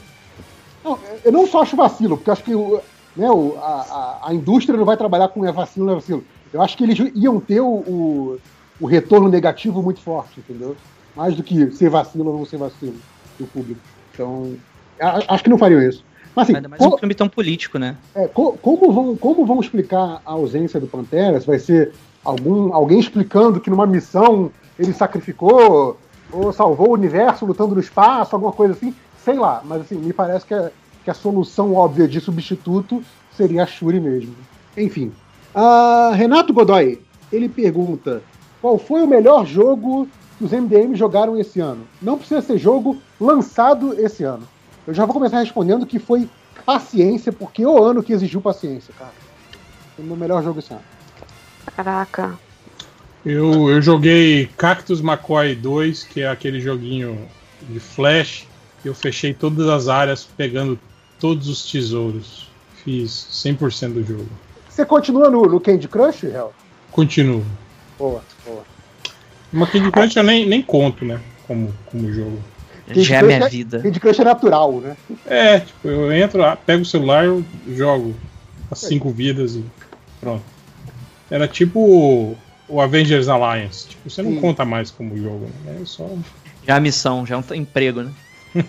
Não, 0.83 0.99
eu 1.23 1.31
não 1.31 1.45
só 1.45 1.61
acho 1.61 1.75
vacilo, 1.75 2.17
porque 2.17 2.29
eu 2.29 2.33
acho 2.33 2.43
que 2.43 2.55
o, 2.55 2.81
né, 3.15 3.29
o, 3.29 3.57
a, 3.57 3.81
a, 4.23 4.29
a 4.29 4.33
indústria 4.33 4.77
não 4.77 4.85
vai 4.85 4.97
trabalhar 4.97 5.29
com 5.29 5.45
é 5.45 5.51
vacilo, 5.51 5.85
não 5.85 5.93
é 5.93 5.95
vacilo. 5.95 6.25
Eu 6.51 6.61
acho 6.61 6.75
que 6.77 6.83
eles 6.83 6.97
iam 7.15 7.39
ter 7.39 7.59
o, 7.61 7.67
o, 7.69 8.39
o 8.79 8.88
retorno 8.88 9.29
negativo 9.29 9.83
muito 9.83 10.01
forte, 10.01 10.40
entendeu? 10.40 10.81
Mais 11.15 11.35
do 11.35 11.44
que 11.44 11.72
ser 11.72 11.90
vacilo 11.90 12.29
ou 12.31 12.38
não 12.38 12.45
ser 12.45 12.58
vacilo 12.58 13.03
do 13.38 13.47
público. 13.47 13.81
Então, 14.12 14.62
acho 15.01 15.44
que 15.44 15.49
não 15.49 15.58
fariam 15.58 15.81
isso. 15.81 16.06
Mas 16.35 16.49
assim, 16.49 16.56
Ainda 16.56 16.69
mais 16.69 16.81
co- 16.81 16.90
um 16.95 16.99
filme 16.99 17.15
tão 17.15 17.29
político, 17.29 17.78
né? 17.78 18.01
é, 18.15 18.28
co- 18.28 18.58
como, 18.58 18.92
vão, 18.92 19.17
como 19.17 19.45
vão 19.45 19.60
explicar 19.60 20.22
a 20.26 20.31
ausência 20.33 20.79
do 20.79 20.88
Pantera? 20.88 21.40
Se 21.40 21.47
vai 21.47 21.60
ser 21.60 21.95
algum, 22.24 22.74
alguém 22.74 22.99
explicando 22.99 23.62
que 23.62 23.69
numa 23.69 23.88
missão 23.88 24.53
ele 24.78 24.94
sacrificou 24.94 26.01
ou 26.31 26.51
salvou 26.51 26.90
o 26.90 26.94
universo 26.94 27.45
lutando 27.45 27.74
no 27.76 27.81
espaço, 27.81 28.35
alguma 28.35 28.53
coisa 28.53 28.74
assim? 28.74 28.95
Sei 29.15 29.38
lá, 29.38 29.63
mas 29.63 29.81
assim, 29.81 29.97
me 29.99 30.13
parece 30.13 30.45
que 30.45 30.53
a, 30.53 30.72
que 31.03 31.10
a 31.10 31.13
solução 31.13 31.74
óbvia 31.74 32.08
de 32.08 32.19
substituto 32.22 33.06
seria 33.29 33.63
a 33.63 33.65
Shuri 33.65 33.99
mesmo. 33.99 34.47
Enfim. 34.78 35.17
Ah, 35.53 36.12
Renato 36.13 36.53
Godoy, 36.53 37.06
ele 37.31 37.49
pergunta: 37.49 38.26
qual 38.61 38.77
foi 38.77 39.01
o 39.01 39.08
melhor 39.08 39.45
jogo 39.45 40.08
que 40.38 40.43
os 40.43 40.51
MDM 40.51 40.95
jogaram 40.95 41.38
esse 41.38 41.59
ano? 41.59 41.88
Não 42.01 42.17
precisa 42.17 42.42
ser 42.42 42.58
jogo 42.58 42.97
lançado 43.19 43.93
esse 43.99 44.24
ano. 44.24 44.47
Eu 44.85 44.93
já 44.93 45.06
vou 45.06 45.13
começar 45.13 45.40
respondendo 45.40 45.85
que 45.85 45.99
foi 45.99 46.29
paciência, 46.65 47.31
porque 47.31 47.65
o 47.65 47.83
ano 47.83 48.03
que 48.03 48.13
exigiu 48.13 48.42
paciência, 48.42 48.93
cara. 48.97 49.13
Foi 49.95 50.03
o 50.03 50.08
meu 50.08 50.17
melhor 50.17 50.43
jogo 50.43 50.59
esse 50.59 50.72
ano. 50.72 50.83
Caraca. 51.75 52.38
Eu, 53.25 53.69
eu 53.69 53.81
joguei 53.81 54.49
Cactus 54.58 55.01
McCoy 55.01 55.56
2, 55.56 56.03
que 56.03 56.22
é 56.22 56.29
aquele 56.29 56.59
joguinho 56.59 57.27
de 57.61 57.79
flash. 57.79 58.47
Eu 58.83 58.95
fechei 58.95 59.33
todas 59.33 59.67
as 59.67 59.88
áreas 59.88 60.24
pegando 60.24 60.79
todos 61.19 61.49
os 61.49 61.69
tesouros. 61.69 62.49
Fiz 62.83 63.11
100% 63.11 63.93
do 63.93 64.03
jogo. 64.03 64.29
Você 64.69 64.85
continua 64.85 65.29
no, 65.29 65.43
no 65.43 65.59
Candy 65.59 65.88
Crush, 65.88 66.24
Hel? 66.24 66.53
Continuo. 66.92 67.43
Boa. 67.97 68.24
Mas 69.51 69.69
Candy 69.69 69.91
Crush 69.91 70.15
eu 70.15 70.23
nem, 70.23 70.45
nem 70.47 70.61
conto, 70.61 71.03
né? 71.05 71.19
Como, 71.47 71.73
como 71.85 72.11
jogo. 72.13 72.39
Candy 72.87 73.03
Já 73.03 73.17
é 73.17 73.23
minha 73.23 73.47
vida. 73.49 73.79
Candy 73.79 73.99
Crush 73.99 74.19
é 74.19 74.23
natural, 74.23 74.79
né? 74.81 74.95
É, 75.25 75.59
tipo, 75.59 75.87
eu 75.87 76.11
entro, 76.13 76.41
pego 76.65 76.81
o 76.83 76.85
celular, 76.85 77.25
eu 77.25 77.43
jogo 77.67 78.15
as 78.71 78.79
cinco 78.79 79.09
vidas 79.11 79.55
e 79.55 79.63
pronto. 80.21 80.43
Era 81.29 81.47
tipo 81.47 82.37
o- 82.67 82.81
Avengers 82.81 83.27
Alliance. 83.27 83.87
Tipo, 83.89 84.09
você 84.09 84.21
não 84.21 84.31
Sim. 84.33 84.41
conta 84.41 84.63
mais 84.65 84.91
como 84.91 85.17
jogo, 85.17 85.47
né? 85.65 85.77
É 85.81 85.85
só. 85.85 86.09
Já 86.67 86.75
a 86.75 86.79
missão, 86.79 87.25
já 87.25 87.35
é 87.35 87.37
um 87.37 87.55
emprego, 87.55 88.01
né? 88.03 88.11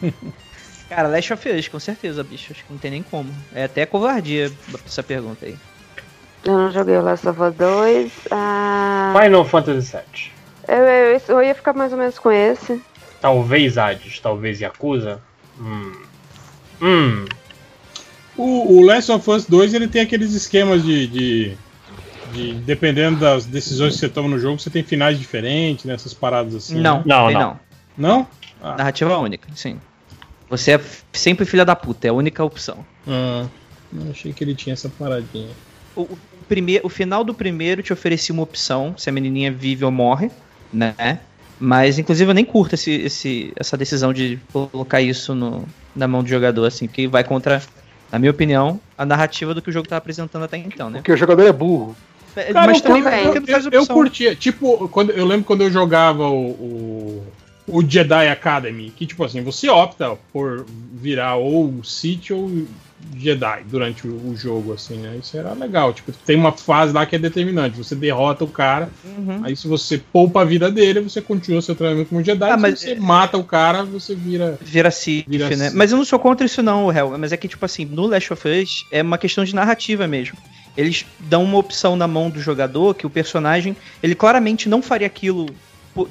Cara, 0.89 1.07
Last 1.09 1.33
of 1.33 1.49
Us, 1.49 1.69
com 1.69 1.79
certeza, 1.79 2.25
bicho. 2.25 2.53
Acho 2.53 2.65
que 2.65 2.73
não 2.73 2.79
tem 2.79 2.91
nem 2.91 3.03
como. 3.03 3.33
É 3.55 3.65
até 3.65 3.87
covardia 3.87 4.51
essa 4.85 5.03
pergunta 5.03 5.47
aí. 5.47 5.55
Eu 6.45 6.53
não 6.53 6.71
joguei 6.73 6.97
o 6.97 7.03
Last 7.03 7.29
of 7.29 7.41
Us 7.41 7.55
2. 7.55 8.13
Ah, 8.31 9.15
Final 9.23 9.45
Fantasy 9.45 9.93
VII. 9.93 10.40
Eu, 10.71 10.85
eu, 10.85 11.21
eu 11.29 11.43
ia 11.43 11.55
ficar 11.55 11.73
mais 11.73 11.93
ou 11.93 11.99
menos 11.99 12.19
com 12.19 12.31
esse. 12.31 12.81
Talvez 13.21 13.77
Hades, 13.79 14.19
talvez 14.21 14.61
Yakuza. 14.61 15.21
Hum. 15.59 15.93
Hum. 16.81 17.25
O, 18.37 18.79
o 18.79 18.83
Last 18.85 19.11
of 19.13 19.29
Us 19.31 19.45
2 19.47 19.75
ele 19.75 19.89
tem 19.89 20.03
aqueles 20.03 20.33
esquemas 20.33 20.83
de, 20.83 21.07
de, 21.07 21.57
de- 22.33 22.55
Dependendo 22.61 23.19
das 23.21 23.45
decisões 23.45 23.95
que 23.95 24.01
você 24.01 24.09
toma 24.09 24.29
no 24.29 24.39
jogo, 24.39 24.59
você 24.59 24.71
tem 24.71 24.83
finais 24.83 25.19
diferentes, 25.19 25.85
nessas 25.85 26.15
paradas 26.15 26.55
assim. 26.55 26.81
não, 26.81 26.99
né? 26.99 27.03
Não, 27.07 27.27
tem 27.27 27.35
não. 27.35 27.41
não. 27.43 27.61
Não? 28.19 28.27
Ah, 28.63 28.77
Narrativa 28.77 29.19
única, 29.19 29.49
sim. 29.55 29.79
Você 30.49 30.73
é 30.73 30.81
sempre 31.13 31.45
filha 31.45 31.65
da 31.65 31.77
puta, 31.77 32.07
é 32.07 32.11
a 32.11 32.15
única 32.15 32.43
opção. 32.43 32.85
ah, 33.07 33.47
eu 33.93 34.11
achei 34.11 34.33
que 34.33 34.43
ele 34.43 34.55
tinha 34.55 34.73
essa 34.73 34.89
paradinha. 34.89 35.49
O, 35.95 36.03
o, 36.03 36.19
primeiro, 36.49 36.87
o 36.87 36.89
final 36.89 37.23
do 37.25 37.35
primeiro 37.35 37.83
te 37.83 37.93
oferecia 37.93 38.33
uma 38.33 38.43
opção, 38.43 38.95
se 38.97 39.09
a 39.11 39.13
menininha 39.13 39.53
vive 39.53 39.85
ou 39.85 39.91
morre, 39.91 40.31
né? 40.73 40.95
Mas, 41.59 41.99
inclusive, 41.99 42.31
eu 42.31 42.35
nem 42.35 42.45
curto 42.45 42.75
esse, 42.75 42.91
esse, 42.91 43.53
essa 43.57 43.77
decisão 43.77 44.13
de 44.13 44.39
colocar 44.53 45.03
isso 45.03 45.35
no, 45.35 45.65
na 45.95 46.09
mão 46.09 46.23
do 46.23 46.29
jogador, 46.29 46.65
assim, 46.65 46.87
que 46.87 47.07
vai 47.07 47.23
contra, 47.23 47.63
na 48.11 48.19
minha 48.19 48.31
opinião, 48.31 48.81
a 48.97 49.05
narrativa 49.05 49.53
do 49.53 49.61
que 49.61 49.69
o 49.69 49.73
jogo 49.73 49.87
tá 49.87 49.97
apresentando 49.99 50.45
até 50.45 50.57
então, 50.57 50.89
né? 50.89 50.99
Porque 51.01 51.13
o 51.13 51.17
jogador 51.17 51.43
é 51.47 51.53
burro. 51.53 51.95
É, 52.35 52.53
Cara, 52.53 52.67
Mas 52.67 52.79
eu, 52.79 52.83
também 52.85 53.03
eu, 53.03 53.35
eu- 53.35 53.71
eu 53.73 53.87
curtia. 53.87 54.35
Tipo, 54.35 54.89
quando, 54.89 55.11
eu 55.11 55.27
lembro 55.27 55.45
quando 55.45 55.63
eu 55.63 55.71
jogava 55.71 56.29
o, 56.29 56.51
o, 56.51 57.27
o 57.67 57.83
Jedi 57.87 58.29
Academy, 58.29 58.91
que 58.97 59.05
tipo 59.05 59.23
assim, 59.25 59.43
você 59.43 59.69
opta 59.69 60.17
por 60.33 60.65
virar 60.95 61.37
ou 61.37 61.83
Sith 61.85 62.31
ou 62.31 62.49
Jedi 63.17 63.65
durante 63.65 64.07
o, 64.07 64.29
o 64.31 64.37
jogo, 64.37 64.73
assim, 64.73 64.99
né? 64.99 65.17
Isso 65.19 65.37
era 65.37 65.53
legal. 65.55 65.93
Tipo, 65.93 66.13
tem 66.13 66.37
uma 66.37 66.53
fase 66.53 66.93
lá 66.93 67.05
que 67.07 67.17
é 67.17 67.19
determinante. 67.19 67.77
Você 67.77 67.95
derrota 67.95 68.45
o 68.45 68.49
cara, 68.49 68.91
Uhum. 69.05 69.41
aí 69.45 69.57
se 69.57 69.67
você 69.67 69.99
poupa 69.99 70.43
a 70.43 70.45
vida 70.45 70.71
dele, 70.71 71.01
você 71.01 71.21
continua 71.21 71.63
seu 71.63 71.75
treinamento 71.75 72.09
como 72.11 72.23
Jedi. 72.23 72.51
Ah, 72.51 72.57
se 72.57 72.61
mas- 72.61 72.81
você 72.81 72.95
mata 72.97 73.37
o 73.39 73.45
cara, 73.45 73.85
você 73.85 74.15
vira. 74.15 74.59
Vira 74.61 74.91
Sith, 74.91 75.27
Vira 75.29 75.49
né? 75.57 75.71
Mas 75.75 75.93
eu 75.93 75.99
não 75.99 76.05
sou 76.05 76.19
contra 76.19 76.45
isso 76.47 76.63
não, 76.63 76.91
Hel. 76.93 77.17
Mas 77.19 77.33
é 77.33 77.37
que, 77.37 77.49
tipo 77.49 77.65
assim, 77.65 77.85
no 77.85 78.07
Last 78.07 78.33
of 78.33 78.49
Us 78.49 78.85
é 78.91 79.03
uma 79.03 79.19
questão 79.19 79.45
de 79.45 79.55
narrativa 79.55 80.07
mesmo. 80.07 80.37
Eles 80.77 81.05
dão 81.19 81.43
uma 81.45 81.59
opção 81.59 81.97
na 81.97 82.07
mão 82.07 82.31
do 82.31 82.41
jogador 82.41 82.95
que 82.95 83.07
o 83.07 83.11
personagem, 83.11 83.77
ele 84.03 84.15
claramente 84.15 84.69
não 84.69 84.81
faria 84.81 85.07
aquilo 85.07 85.47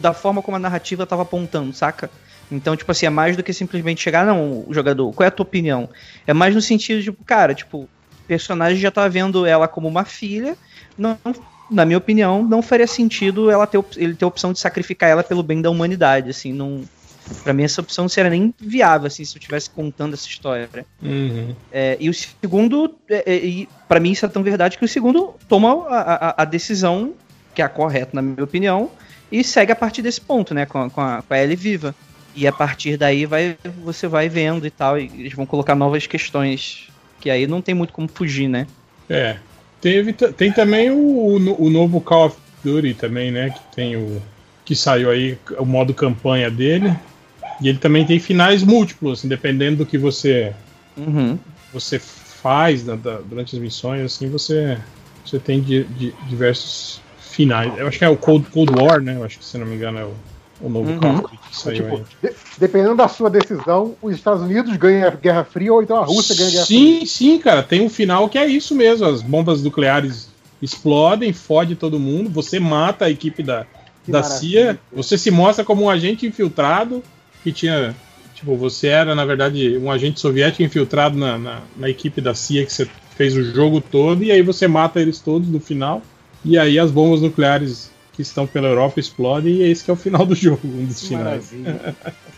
da 0.02 0.14
forma 0.14 0.42
como 0.42 0.58
a 0.58 0.60
narrativa 0.60 1.06
tava 1.06 1.22
apontando, 1.22 1.74
saca? 1.74 2.10
Então, 2.52 2.76
tipo 2.76 2.92
assim, 2.92 3.06
é 3.06 3.10
mais 3.10 3.38
do 3.38 3.44
que 3.44 3.54
simplesmente 3.54 4.02
chegar, 4.02 4.26
não, 4.26 4.66
o 4.68 4.74
jogador, 4.74 5.12
qual 5.14 5.26
é 5.26 5.28
a 5.28 5.32
tua 5.32 5.44
opinião? 5.46 5.90
É 6.26 6.34
mais 6.34 6.56
no 6.56 6.62
sentido, 6.62 7.04
tipo, 7.04 7.24
cara, 7.24 7.54
tipo, 7.54 7.80
o 7.84 7.90
personagem 8.28 8.80
já 8.80 8.90
tá 8.90 9.08
vendo 9.08 9.46
ela 9.46 9.68
como 9.68 9.88
uma 9.88 10.04
filha, 10.04 10.58
não, 10.98 11.18
na 11.70 11.86
minha 11.86 11.98
opinião, 11.98 12.44
não 12.44 12.62
faria 12.62 12.88
sentido 12.88 13.52
ela 13.52 13.68
ter, 13.68 13.84
ele 13.98 14.16
ter 14.16 14.26
a 14.26 14.28
opção 14.28 14.52
de 14.52 14.60
sacrificar 14.60 15.10
ela 15.10 15.24
pelo 15.24 15.44
bem 15.44 15.62
da 15.62 15.70
humanidade, 15.70 16.30
assim, 16.30 16.52
não... 16.54 16.84
Pra 17.44 17.54
mim 17.54 17.62
essa 17.62 17.80
opção 17.80 18.06
não 18.06 18.10
seria 18.10 18.32
nem 18.32 18.52
viável, 18.60 19.06
assim, 19.06 19.24
se 19.24 19.36
eu 19.36 19.40
estivesse 19.40 19.70
contando 19.70 20.16
essa 20.16 20.28
história. 20.28 20.68
Uhum. 21.00 21.54
É, 21.72 21.96
e 22.00 22.10
o 22.10 22.14
segundo, 22.14 22.96
é, 23.08 23.24
é, 23.28 23.68
para 23.88 24.00
mim 24.00 24.10
isso 24.10 24.26
é 24.26 24.30
tão 24.30 24.42
verdade 24.42 24.80
que 24.80 24.86
o 24.86 24.88
segundo 24.88 25.36
toma 25.48 25.86
a, 25.90 26.30
a- 26.30 26.36
a 26.38 26.46
decisão, 26.46 27.14
que 27.54 27.62
é 27.62 27.66
a 27.66 27.70
correta 27.70 28.10
na 28.14 28.24
minha 28.24 28.44
opinião, 28.44 28.90
e 29.32 29.44
segue 29.44 29.72
a 29.72 29.76
partir 29.76 30.02
desse 30.02 30.20
ponto, 30.20 30.56
né, 30.56 30.66
com 30.66 30.80
a, 30.80 30.90
com 30.90 31.02
a, 31.02 31.22
com 31.22 31.34
a 31.36 31.40
Ellie 31.40 31.56
viva. 31.56 31.94
E 32.40 32.48
a 32.48 32.54
partir 32.54 32.96
daí 32.96 33.26
vai, 33.26 33.58
você 33.84 34.08
vai 34.08 34.30
vendo 34.30 34.66
e 34.66 34.72
tal, 34.72 34.98
e 34.98 35.04
eles 35.14 35.34
vão 35.34 35.46
colocar 35.46 35.76
novas 35.76 36.08
questões. 36.08 36.88
Que 37.20 37.30
aí 37.30 37.46
não 37.46 37.62
tem 37.62 37.76
muito 37.76 37.92
como 37.92 38.08
fugir, 38.08 38.48
né? 38.48 38.66
É. 39.10 39.36
Teve, 39.82 40.14
tem 40.14 40.50
também 40.50 40.90
o, 40.90 40.96
o, 40.98 41.64
o 41.66 41.70
novo 41.70 42.00
Call 42.00 42.28
of 42.28 42.38
Duty 42.64 42.94
também, 42.94 43.30
né? 43.30 43.50
Que 43.50 43.76
tem 43.76 43.98
o. 43.98 44.22
Que 44.64 44.74
saiu 44.74 45.12
aí, 45.12 45.38
o 45.58 45.66
modo 45.66 45.94
campanha 45.94 46.50
dele. 46.50 46.94
E 47.60 47.68
ele 47.68 47.78
também 47.78 48.06
tem 48.06 48.20
finais 48.20 48.64
múltiplos, 48.64 49.20
assim, 49.20 49.28
dependendo 49.28 49.80
do 49.80 49.86
que 49.86 49.98
você 49.98 50.54
Uhum. 50.96 51.38
você 51.74 52.00
faz 52.00 52.84
da- 52.84 52.96
da- 52.96 53.20
durante 53.20 53.54
as 53.54 53.62
missões, 53.62 54.02
assim, 54.02 54.30
você, 54.30 54.78
você 55.26 55.40
tem 55.40 55.60
di- 55.60 55.84
di- 55.84 56.14
diversos 56.30 57.02
finais. 57.20 57.78
Eu 57.78 57.86
acho 57.88 57.98
que 58.00 58.06
é 58.06 58.10
o 58.10 58.16
Cold, 58.16 58.50
Cold 58.50 58.72
War, 58.82 59.02
né? 59.02 59.18
Eu 59.18 59.26
acho 59.26 59.40
que, 59.40 59.46
se 59.46 59.58
não 59.58 59.66
me 59.66 59.76
engano, 59.76 60.00
é 60.00 60.06
o, 60.06 60.14
o 60.62 60.70
novo 60.70 60.90
Uhum. 60.92 61.00
Duty 61.22 61.38
que 61.50 61.56
saiu 61.58 61.76
Tipo, 61.84 61.96
aí. 61.98 62.04
de- 62.30 62.36
dependendo 62.58 62.96
da 62.96 63.08
sua 63.08 63.30
decisão, 63.30 63.96
os 64.02 64.14
Estados 64.16 64.42
Unidos 64.44 64.76
ganham 64.78 65.08
a 65.08 65.12
Guerra 65.12 65.44
Fria 65.44 65.74
ou 65.74 65.82
então 65.82 65.98
a 65.98 66.04
Rússia 66.06 66.36
ganha 66.36 66.50
a 66.50 66.52
Guerra 66.52 66.66
Fria. 66.66 67.00
Sim, 67.00 67.06
sim, 67.06 67.40
cara. 67.40 67.64
Tem 67.64 67.82
um 67.82 67.90
final 67.90 68.28
que 68.30 68.38
é 68.38 68.46
isso 68.46 68.76
mesmo. 68.76 69.06
As 69.06 69.22
bombas 69.22 69.64
nucleares 69.64 70.30
explodem, 70.62 71.32
fode 71.34 71.76
todo 71.76 72.00
mundo. 72.00 72.30
Você 72.30 72.60
mata 72.60 73.06
a 73.06 73.10
equipe 73.10 73.42
da, 73.42 73.66
Que 74.06 74.12
da. 74.12 74.22
CIA. 74.24 74.78
Você 74.92 75.18
se 75.18 75.32
mostra 75.32 75.64
como 75.64 75.84
um 75.84 75.90
agente 75.90 76.26
infiltrado 76.28 77.02
que 77.44 77.52
tinha. 77.52 77.96
Tipo, 78.36 78.56
você 78.56 78.88
era, 78.88 79.14
na 79.16 79.26
verdade, 79.26 79.78
um 79.78 79.92
agente 79.92 80.20
soviético 80.20 80.64
infiltrado 80.64 81.18
na, 81.18 81.38
na, 81.38 81.60
na 81.76 81.90
equipe 81.90 82.22
da 82.22 82.34
CIA 82.34 82.66
que 82.66 82.72
você 82.72 82.88
fez 83.18 83.36
o 83.36 83.44
jogo 83.54 83.82
todo. 83.82 84.24
E 84.24 84.32
aí 84.32 84.42
você 84.42 84.68
mata 84.68 85.00
eles 85.02 85.20
todos 85.20 85.48
no 85.50 85.60
final. 85.60 86.02
E 86.46 86.58
aí 86.58 86.80
as 86.80 86.90
bombas 86.90 87.22
nucleares 87.22 87.92
que 88.20 88.24
estão 88.24 88.46
pela 88.46 88.68
Europa 88.68 89.00
explodem. 89.00 89.54
E 89.56 89.72
esse 89.72 89.82
que 89.86 89.90
é 89.90 89.94
o 89.94 89.98
final 89.98 90.26
do 90.26 90.36
jogo, 90.36 90.60
um 90.66 90.86
dos 90.86 91.08
finais. 91.08 91.54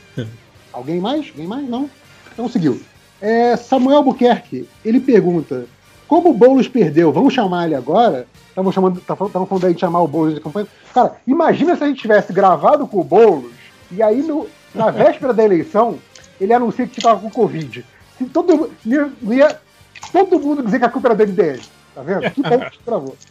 Alguém 0.71 0.99
mais? 0.99 1.27
Alguém 1.29 1.47
mais? 1.47 1.67
Não? 1.67 1.89
Então 2.31 2.47
seguiu. 2.47 2.79
É, 3.19 3.57
Samuel 3.57 4.03
Buquerque, 4.03 4.69
ele 4.85 4.99
pergunta: 4.99 5.65
como 6.07 6.29
o 6.29 6.33
Boulos 6.35 6.67
perdeu, 6.67 7.11
vamos 7.11 7.33
chamar 7.33 7.65
ele 7.65 7.73
agora? 7.75 8.27
Estavam 8.49 8.71
chamando, 8.71 8.99
estavam 8.99 9.45
falando 9.47 9.65
aí 9.65 9.73
de 9.73 9.79
chamar 9.79 10.01
o 10.01 10.07
Boulos 10.07 10.35
de 10.35 10.39
campanha. 10.41 10.67
Cara, 10.93 11.15
imagina 11.25 11.75
se 11.75 11.83
a 11.83 11.87
gente 11.87 11.99
tivesse 12.01 12.31
gravado 12.31 12.85
com 12.85 12.99
o 12.99 13.03
Boulos 13.03 13.51
e 13.91 14.03
aí 14.03 14.21
no- 14.21 14.47
na 14.75 14.91
véspera 14.91 15.33
da 15.33 15.43
eleição 15.43 15.97
ele 16.39 16.53
anuncia 16.53 16.85
que 16.85 16.99
estava 16.99 17.19
com 17.19 17.29
Covid. 17.29 17.83
Se 18.19 18.25
todo, 18.25 18.71
ia, 18.85 19.59
todo 20.11 20.39
mundo 20.39 20.63
dizer 20.63 20.77
que 20.79 20.85
a 20.85 20.89
culpa 20.89 21.07
era 21.07 21.15
do 21.15 21.23
MDL. 21.23 21.59
Tá 21.93 22.01
vendo? 22.03 22.29
Que 22.31 22.41
bom 22.41 22.59
que 22.59 22.79
gravou. 22.85 23.17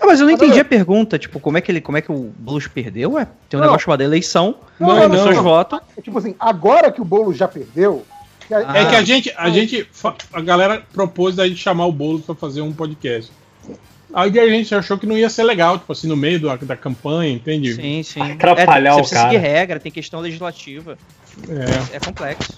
Ah, 0.00 0.06
mas 0.06 0.20
eu 0.20 0.26
não 0.26 0.32
entendi 0.32 0.60
a 0.60 0.64
pergunta, 0.64 1.18
tipo, 1.18 1.40
como 1.40 1.58
é 1.58 1.60
que 1.60 1.70
ele, 1.72 1.80
como 1.80 1.98
é 1.98 2.00
que 2.00 2.10
o 2.12 2.32
Blues 2.38 2.68
perdeu? 2.68 3.12
Ué, 3.14 3.26
tem 3.48 3.58
um 3.58 3.60
Não. 3.62 3.68
negócio 3.68 3.84
chamado 3.86 4.00
eleição, 4.02 4.54
Não, 4.78 4.92
as 4.92 5.00
não, 5.02 5.10
pessoas 5.10 5.34
não. 5.36 5.42
votam. 5.42 5.80
É 5.96 6.00
tipo 6.00 6.16
assim, 6.16 6.36
agora 6.38 6.92
que 6.92 7.00
o 7.00 7.04
Boulos 7.04 7.36
já 7.36 7.48
perdeu. 7.48 8.06
que 8.46 8.54
a- 8.54 8.60
É 8.60 8.84
que 8.90 8.94
a 8.94 9.02
gente, 9.02 9.34
a 9.36 9.50
gente, 9.50 9.88
a 10.32 10.40
galera 10.40 10.82
propôs 10.92 11.36
a 11.40 11.48
gente 11.48 11.58
chamar 11.60 11.86
o 11.86 11.92
Boulos 11.92 12.24
pra 12.24 12.34
fazer 12.36 12.60
um 12.60 12.72
podcast. 12.72 13.32
Aí 14.14 14.38
a 14.38 14.48
gente 14.48 14.72
achou 14.72 14.96
que 14.96 15.06
não 15.06 15.18
ia 15.18 15.28
ser 15.28 15.42
legal, 15.42 15.78
tipo 15.78 15.90
assim, 15.92 16.06
no 16.06 16.16
meio 16.16 16.40
da, 16.40 16.54
da 16.54 16.76
campanha, 16.76 17.32
entende? 17.32 17.74
Sim, 17.74 18.02
sim. 18.04 18.20
Atrapalhar 18.34 18.90
é, 18.90 18.92
o 18.92 18.96
você 18.98 19.00
precisa 19.00 19.22
seguir 19.22 19.42
cara. 19.42 19.48
regra, 19.58 19.80
tem 19.80 19.90
questão 19.90 20.20
legislativa. 20.20 20.96
É. 21.48 21.96
É 21.96 21.98
complexo. 22.00 22.52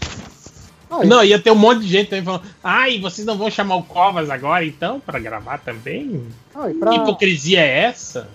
Não, 1.04 1.24
ia 1.24 1.38
ter 1.38 1.50
um 1.50 1.54
monte 1.56 1.80
de 1.80 1.88
gente 1.88 2.10
também 2.10 2.24
falando, 2.24 2.44
ai, 2.62 2.98
vocês 3.00 3.26
não 3.26 3.36
vão 3.36 3.50
chamar 3.50 3.76
o 3.76 3.82
Covas 3.82 4.30
agora 4.30 4.64
então, 4.64 5.00
pra 5.00 5.18
gravar 5.18 5.58
também? 5.58 6.26
E 6.70 6.74
pra- 6.74 6.90
Que 6.92 6.96
hipocrisia 6.98 7.60
é 7.60 7.78
essa? 7.84 8.28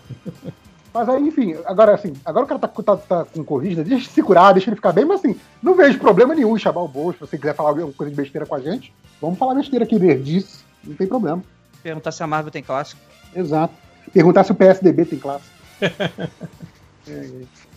Mas 0.94 1.08
aí, 1.08 1.22
enfim, 1.26 1.56
agora 1.66 1.94
assim, 1.96 2.12
agora 2.26 2.44
o 2.44 2.48
cara 2.48 2.60
tá, 2.60 2.68
tá, 2.68 2.98
tá 2.98 3.26
com 3.26 3.44
Covid, 3.46 3.78
né? 3.78 3.84
deixa 3.84 4.04
ele 4.06 4.14
se 4.14 4.22
curar, 4.22 4.52
deixa 4.54 4.70
ele 4.70 4.76
ficar 4.76 4.92
bem, 4.92 5.06
mas 5.06 5.20
assim, 5.20 5.38
não 5.64 5.74
vejo 5.74 5.98
problema 6.00 6.36
nenhum 6.36 6.56
em 6.58 6.60
chamar 6.60 6.82
o 6.82 6.88
Boulos, 6.90 7.16
se 7.16 7.22
você 7.22 7.38
quiser 7.38 7.56
falar 7.56 7.70
alguma 7.70 7.94
coisa 7.94 8.12
de 8.14 8.18
besteira 8.22 8.46
com 8.46 8.56
a 8.56 8.60
gente, 8.60 8.94
vamos 9.22 9.40
falar 9.40 9.56
besteira 9.56 9.86
aqui, 9.86 9.98
nerdice, 9.98 10.60
não 10.84 10.94
tem 10.96 11.08
problema. 11.08 11.42
Perguntar 11.82 12.12
se 12.12 12.22
a 12.22 12.28
Marvel 12.28 12.52
tem 12.52 12.62
clássico. 12.62 13.00
Exato. 13.34 13.74
Perguntar 14.12 14.44
se 14.44 14.52
o 14.52 14.56
PSDB 14.56 15.06
tem 15.06 15.18
classe. 15.20 15.46
É, 17.08 17.12
é. 17.12 17.30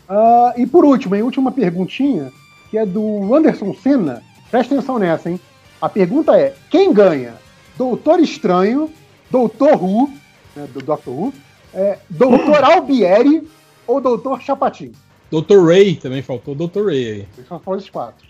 Ah, 0.07 0.53
e 0.57 0.67
por 0.67 0.85
último, 0.85 1.15
hein, 1.15 1.23
última 1.23 1.51
perguntinha, 1.51 2.31
que 2.71 2.77
é 2.77 2.85
do 2.85 3.35
Anderson 3.35 3.75
Senna. 3.83 4.23
Presta 4.55 4.77
atenção 4.77 5.01
nessa, 5.01 5.29
hein? 5.29 5.41
A 5.81 5.89
pergunta 5.89 6.39
é: 6.39 6.55
quem 6.71 6.93
ganha? 6.93 7.35
Doutor 7.77 8.21
Estranho, 8.21 8.89
Doutor 9.29 9.83
Who, 9.83 10.15
né, 10.55 10.69
do 10.73 10.81
Doctor 10.81 11.13
Who, 11.13 11.35
é, 11.75 11.99
Doutor 12.09 12.63
Albieri 12.63 13.51
ou 13.85 14.01
Doutor 14.01 14.41
Chapatin? 14.41 14.93
Dr. 15.29 15.59
Ray 15.67 15.97
também 15.97 16.23
faltou, 16.23 16.55
Dr. 16.55 16.87
Ray 16.87 17.05
aí. 17.05 17.29
Só 17.49 17.59
falar 17.59 17.79
esses 17.79 17.91
quatro. 17.91 18.25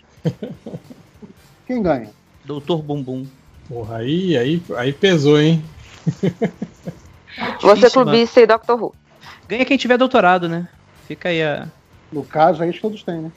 Quem 1.67 1.83
ganha? 1.83 2.09
Doutor 2.43 2.81
Bumbum. 2.81 3.27
Porra, 3.69 3.97
aí, 3.97 4.35
aí, 4.35 4.59
aí 4.77 4.93
pesou, 4.93 5.39
hein? 5.39 5.63
Você 7.61 7.75
Difícil, 7.75 7.91
clubista 7.91 8.41
e 8.41 8.47
Doctor 8.47 8.81
Who. 8.81 8.95
Ganha 9.47 9.63
quem 9.63 9.77
tiver 9.77 9.99
doutorado, 9.99 10.49
né? 10.49 10.67
Fica 11.07 11.29
aí 11.29 11.43
a. 11.43 11.67
No 12.11 12.23
caso, 12.23 12.63
aí 12.63 12.73
todos 12.73 13.03
têm, 13.03 13.21
né? 13.21 13.31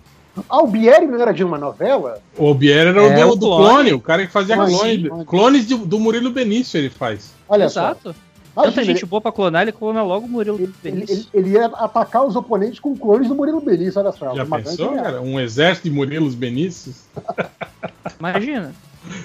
Albieri 0.49 1.07
não 1.07 1.21
era 1.21 1.33
de 1.33 1.43
uma 1.45 1.59
novela? 1.59 2.21
O 2.37 2.47
Albieri 2.49 2.89
era 2.91 3.03
o 3.03 3.07
É, 3.07 3.21
do, 3.25 3.29
o 3.31 3.37
do 3.37 3.47
clone. 3.47 3.65
clone, 3.69 3.93
o 3.95 4.01
cara 4.01 4.27
que 4.27 4.33
fazia 4.33 4.57
Clone, 4.57 4.73
clone. 4.75 5.09
clone. 5.09 5.25
Clones 5.25 5.67
de- 5.67 5.77
do 5.77 5.99
Murilo 5.99 6.31
Benício 6.31 6.79
ele 6.79 6.91
faz. 6.91 7.33
Olha 7.49 7.65
Exato. 7.65 8.15
só. 8.15 8.63
Tanta 8.65 8.83
gente 8.83 9.07
boa 9.07 9.21
pra 9.21 9.31
clonar, 9.31 9.63
ele 9.63 9.71
clona 9.71 10.03
logo 10.03 10.27
o 10.27 10.29
Murilo 10.29 10.59
Ele, 10.59 10.73
Benício. 10.83 11.29
ele- 11.33 11.47
ele 11.49 11.57
ia 11.57 11.67
atacar 11.67 12.25
os 12.27 12.35
oponentes 12.35 12.81
com 12.81 12.97
clones 12.97 13.29
do 13.29 13.35
Murilo 13.37 13.61
Benício, 13.61 14.01
olha 14.01 14.11
só. 14.11 14.35
Já 14.35 14.43
uma 14.43 14.57
pensou, 14.61 14.95
cara? 14.95 15.21
Um 15.23 15.39
exército 15.39 15.89
de 15.89 15.95
Murilos 15.95 16.35
Benícios? 16.35 16.97
Imagina. 18.19 18.73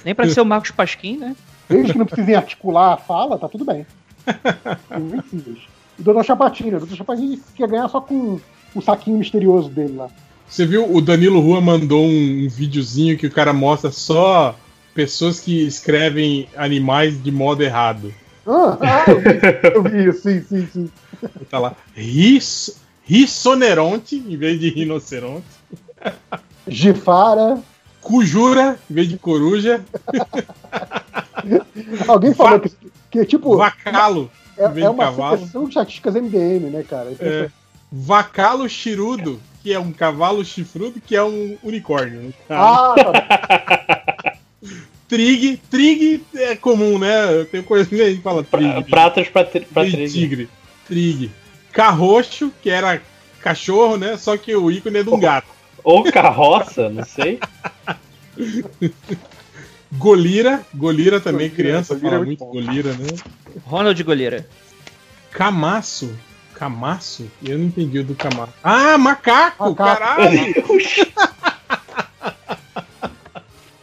Nem 0.06 0.14
pra 0.14 0.28
ser 0.30 0.42
o 0.42 0.46
Marcos 0.46 0.70
Pasquim, 0.72 1.18
né? 1.18 1.36
Desde 1.68 1.94
que 1.94 1.98
não 1.98 2.06
precisem 2.06 2.36
articular 2.36 2.94
a 2.94 2.98
fala, 2.98 3.38
tá 3.40 3.50
tudo 3.50 3.66
bem. 3.66 3.86
Invencíveis. 4.98 5.60
E 5.98 6.02
o 6.02 6.14
Dr. 6.14 6.24
Chapatinho, 6.24 6.78
o 6.78 6.86
Dr. 6.86 6.96
Chapatinho 6.96 7.40
quer 7.56 7.68
ganhar 7.68 7.88
só 7.88 8.02
com 8.02 8.40
o 8.76 8.82
saquinho 8.82 9.18
misterioso 9.18 9.70
dele 9.70 9.96
lá. 9.98 10.10
Você 10.54 10.68
viu, 10.68 10.96
o 10.96 11.02
Danilo 11.02 11.40
Rua 11.40 11.60
mandou 11.60 12.06
um, 12.06 12.46
um 12.46 12.48
videozinho 12.48 13.18
que 13.18 13.26
o 13.26 13.32
cara 13.32 13.52
mostra 13.52 13.90
só 13.90 14.56
pessoas 14.94 15.40
que 15.40 15.66
escrevem 15.66 16.48
animais 16.56 17.24
de 17.24 17.32
modo 17.32 17.64
errado. 17.64 18.14
Ah, 18.46 18.78
ah, 18.80 19.06
eu, 19.10 19.20
vi, 19.20 19.30
eu 19.74 19.84
vi 19.84 20.10
isso, 20.10 20.22
sim, 20.22 20.44
sim, 20.44 20.70
sim. 20.72 20.92
Tá 21.50 21.58
lá, 21.58 21.76
ris, 21.96 22.80
rissoneronte 23.04 24.16
em 24.16 24.38
vez 24.38 24.60
de 24.60 24.70
rinoceronte. 24.70 25.48
Gifara. 26.68 27.58
Cujura 28.00 28.78
em 28.92 28.94
vez 28.94 29.10
de 29.10 29.18
coruja. 29.18 29.84
Alguém 32.08 32.32
falou 32.36 32.60
que, 32.60 32.72
que 33.10 33.20
é 33.22 33.26
tipo. 33.26 33.58
Vacalo 33.58 34.30
É, 34.56 34.68
em 34.68 34.72
vez 34.72 34.86
é 34.86 34.90
de 34.90 34.94
uma 34.94 35.06
cavalo. 35.06 35.38
de 35.38 35.68
estatísticas 35.68 36.14
MDM, 36.14 36.70
né, 36.70 36.86
cara? 36.88 37.12
É, 37.20 37.50
vacalo 37.92 38.70
chirudo, 38.70 39.40
que 39.64 39.72
é 39.74 39.80
um 39.80 39.92
cavalo 39.94 40.44
chifrudo, 40.44 41.00
que 41.00 41.16
é 41.16 41.24
um 41.24 41.58
unicórnio. 41.64 42.34
caso. 42.48 42.94
Ah, 42.96 42.96
tá 43.00 44.34
Trig, 45.08 45.58
trig 45.70 46.24
é 46.36 46.56
comum, 46.56 46.98
né? 47.00 47.34
Eu 47.34 47.46
tenho 47.46 47.64
coisa 47.64 47.88
que 47.88 48.02
a 48.02 48.10
gente 48.10 48.22
fala 48.22 48.44
trig. 48.44 48.84
Pratas 48.90 49.30
pra, 49.30 49.44
tri- 49.46 49.66
pra 49.66 49.84
trig. 49.84 50.12
tigre. 50.12 50.50
Trig. 50.88 51.32
Carroxo, 51.72 52.52
que 52.62 52.70
era 52.70 53.02
cachorro, 53.40 53.96
né? 53.98 54.18
Só 54.18 54.36
que 54.38 54.56
o 54.56 54.70
ícone 54.72 55.00
é 55.00 55.04
de 55.04 55.10
um 55.10 55.20
gato. 55.20 55.48
Ou 55.84 56.04
carroça, 56.12 56.90
não 56.90 57.06
sei. 57.06 57.40
Golira, 59.92 60.66
Golira 60.74 61.20
também, 61.20 61.50
Golira, 61.50 61.56
criança 61.56 61.94
Golira 61.94 62.10
fala 62.12 62.24
é 62.24 62.26
muito 62.26 62.46
muito. 62.46 62.66
Golira, 62.66 62.94
né? 62.94 63.08
Ronald 63.66 64.04
Goleira. 64.04 64.48
Camaço. 65.32 66.18
Camaço? 66.64 67.30
Eu 67.44 67.58
não 67.58 67.66
entendi 67.66 68.00
o 68.00 68.06
do 68.06 68.16
Camaço. 68.16 68.54
Ah, 68.64 68.98
macaco, 68.98 69.72
Macaco. 69.72 69.76
caralho! 69.76 70.54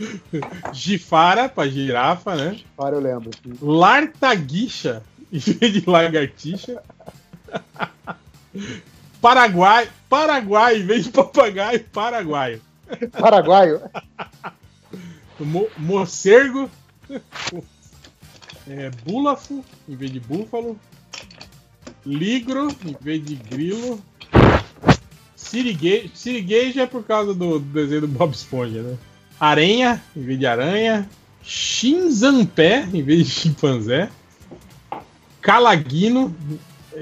Gifara 0.73 1.47
pra 1.47 1.69
girafa, 1.69 2.35
né? 2.35 2.59
Para, 2.75 2.97
eu 2.97 3.01
lembro. 3.01 3.31
Lartaguixa 3.61 5.03
em 5.31 5.39
vez 5.39 5.75
de 5.75 5.85
lagartixa. 5.87 6.83
Paraguai, 9.21 9.91
Paraguai 10.09 10.79
em 10.79 10.87
vez 10.87 11.05
de 11.05 11.11
papagaio, 11.11 11.85
paraguaio. 11.93 12.63
Paraguaio. 13.13 13.83
Mo 15.39 15.69
morcego. 15.77 16.71
É, 18.67 18.89
búlafo 19.05 19.63
em 19.87 19.95
vez 19.95 20.11
de 20.11 20.21
búfalo. 20.21 20.81
Ligro 22.05 22.69
em 22.85 22.97
vez 23.01 23.25
de 23.25 23.35
grilo. 23.35 24.01
Siriguejo, 25.37 26.11
siriguejo 26.15 26.81
é 26.81 26.87
por 26.87 27.05
causa 27.05 27.35
do, 27.35 27.59
do 27.59 27.73
desenho 27.73 28.03
do 28.03 28.09
Bob 28.09 28.33
Esponja, 28.33 28.83
né? 28.83 28.97
Aranha 29.39 30.03
em 30.17 30.23
vez 30.23 30.39
de 30.39 30.47
aranha. 30.47 31.09
Chinzampé 31.43 32.89
em 32.93 33.03
vez 33.03 33.27
de 33.27 33.33
chimpanzé. 33.33 34.11
Calaguino, 35.41 36.35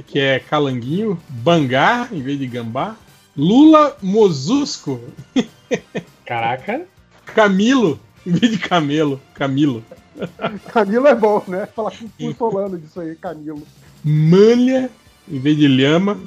que 0.07 0.19
é 0.19 0.39
calanguinho. 0.39 1.21
Bangá 1.29 2.09
em 2.13 2.23
vez 2.23 2.39
de 2.39 2.47
gambá. 2.47 2.97
Lula 3.37 3.97
Mosusco. 4.03 5.01
Caraca. 6.25 6.87
Camilo. 7.27 8.01
Em 8.27 8.33
vez 8.33 8.53
de 8.53 8.59
camelo. 8.59 9.21
Camilo. 9.35 9.85
Camilo 10.73 11.07
é 11.07 11.15
bom, 11.15 11.43
né? 11.47 11.67
Falar 11.67 11.93
com 11.93 12.07
o 12.27 12.79
disso 12.79 13.01
aí, 13.01 13.15
Camilo. 13.17 13.67
Malha 14.09 14.91
em 15.31 15.39
vez 15.39 15.57
de 15.57 15.69
lhama. 15.69 16.19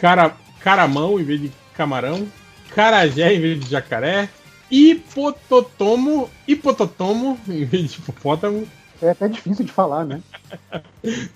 Cara, 0.00 0.34
caramão 0.60 1.20
em 1.20 1.24
vez 1.24 1.40
de 1.40 1.52
camarão. 1.74 2.26
Carajé 2.74 3.34
em 3.34 3.40
vez 3.40 3.60
de 3.60 3.70
jacaré. 3.70 4.30
Hipototomo. 4.70 6.30
Hipototomo 6.46 7.38
em 7.46 7.64
vez 7.64 7.92
de 7.92 7.98
hipopótamo. 7.98 8.66
É 9.02 9.10
até 9.10 9.28
difícil 9.28 9.64
de 9.64 9.72
falar, 9.72 10.04
né? 10.04 10.20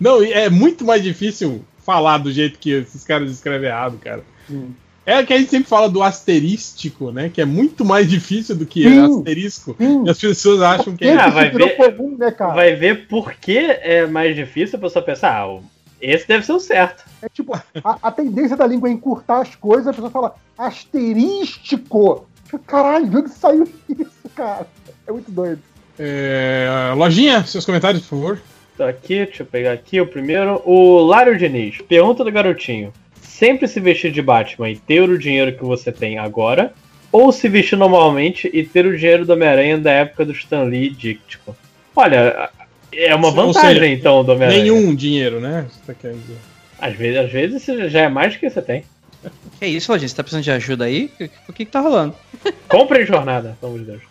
Não, 0.00 0.22
é 0.22 0.48
muito 0.48 0.84
mais 0.84 1.02
difícil 1.02 1.62
falar 1.78 2.18
do 2.18 2.32
jeito 2.32 2.58
que 2.58 2.70
esses 2.70 3.04
caras 3.04 3.30
escrevem 3.30 3.68
errado, 3.68 3.98
cara. 3.98 4.24
Sim. 4.48 4.74
É 5.04 5.22
que 5.24 5.32
a 5.32 5.38
gente 5.38 5.50
sempre 5.50 5.68
fala 5.68 5.88
do 5.88 6.02
asterístico, 6.02 7.10
né? 7.10 7.28
Que 7.28 7.40
é 7.40 7.44
muito 7.44 7.84
mais 7.84 8.08
difícil 8.08 8.54
do 8.54 8.64
que 8.64 8.84
Sim, 8.84 9.00
asterisco. 9.00 9.76
E 9.78 10.08
as 10.08 10.18
pessoas 10.18 10.62
acham 10.62 10.96
que 10.96 11.04
é. 11.04 11.14
Ah, 11.14 11.28
vai 11.28 11.50
ver, 11.50 11.76
comum, 11.76 12.16
né, 12.16 12.30
cara? 12.30 12.54
vai 12.54 12.76
ver 12.76 13.08
por 13.08 13.32
que 13.34 13.58
é 13.58 14.06
mais 14.06 14.36
difícil 14.36 14.78
a 14.78 14.80
pessoa 14.80 15.04
pensar, 15.04 15.42
ah, 15.42 15.58
esse 16.00 16.26
deve 16.26 16.46
ser 16.46 16.52
o 16.52 16.60
certo. 16.60 17.04
É 17.20 17.28
tipo, 17.28 17.52
a, 17.54 17.98
a 18.02 18.10
tendência 18.12 18.56
da 18.56 18.66
língua 18.66 18.88
é 18.88 18.92
encurtar 18.92 19.40
as 19.40 19.54
coisas, 19.56 19.88
a 19.88 19.92
pessoa 19.92 20.10
fala 20.10 20.34
asterístico. 20.56 22.26
Caralho, 22.66 23.08
de 23.08 23.16
onde 23.16 23.30
saiu 23.30 23.68
isso, 23.88 24.28
cara? 24.34 24.66
É 25.06 25.12
muito 25.12 25.30
doido. 25.30 25.62
É, 25.98 26.92
Lojinha, 26.96 27.44
seus 27.44 27.64
comentários, 27.64 28.02
por 28.02 28.10
favor. 28.10 28.42
Tô 28.76 28.84
aqui, 28.84 29.24
deixa 29.24 29.42
eu 29.42 29.46
pegar 29.46 29.72
aqui 29.72 30.00
o 30.00 30.06
primeiro. 30.06 30.60
O 30.64 31.00
Lário 31.00 31.36
Diniz, 31.36 31.78
pergunta 31.82 32.24
do 32.24 32.32
garotinho. 32.32 32.92
Sempre 33.38 33.66
se 33.66 33.80
vestir 33.80 34.12
de 34.12 34.20
Batman 34.20 34.68
e 34.68 34.76
ter 34.76 35.08
o 35.08 35.18
dinheiro 35.18 35.56
que 35.56 35.64
você 35.64 35.90
tem 35.90 36.18
agora? 36.18 36.72
Ou 37.10 37.32
se 37.32 37.48
vestir 37.48 37.76
normalmente 37.76 38.48
e 38.52 38.62
ter 38.62 38.84
o 38.84 38.96
dinheiro 38.96 39.24
do 39.24 39.32
Homem-Aranha 39.32 39.78
da 39.78 39.90
época 39.90 40.26
do 40.26 40.32
Stan 40.32 40.64
Lee 40.64 40.90
díctico? 40.90 41.56
Olha, 41.96 42.50
é 42.92 43.14
uma 43.14 43.30
vantagem 43.30 43.74
seja, 43.74 43.86
então 43.86 44.22
do 44.22 44.32
Homem-Aranha. 44.32 44.62
Nenhum 44.62 44.94
dinheiro, 44.94 45.40
né? 45.40 45.66
Você 45.68 45.80
tá 45.86 45.94
querendo 45.94 46.20
dizer. 46.20 46.36
Às 46.78 46.94
vezes, 46.94 47.18
às 47.18 47.32
vezes 47.32 47.90
já 47.90 48.02
é 48.02 48.08
mais 48.08 48.34
do 48.34 48.38
que 48.38 48.50
você 48.50 48.62
tem. 48.62 48.84
Que 49.58 49.66
isso, 49.66 49.90
Lojinha? 49.90 50.08
Você 50.08 50.16
tá 50.16 50.22
precisando 50.22 50.44
de 50.44 50.50
ajuda 50.50 50.84
aí? 50.84 51.10
O 51.48 51.52
que 51.52 51.64
que 51.64 51.70
tá 51.70 51.80
rolando? 51.80 52.14
Compre 52.68 53.06
jornada, 53.06 53.56
pelo 53.60 53.72
amor 53.72 53.84
de 53.84 53.90
Deus. 53.92 54.02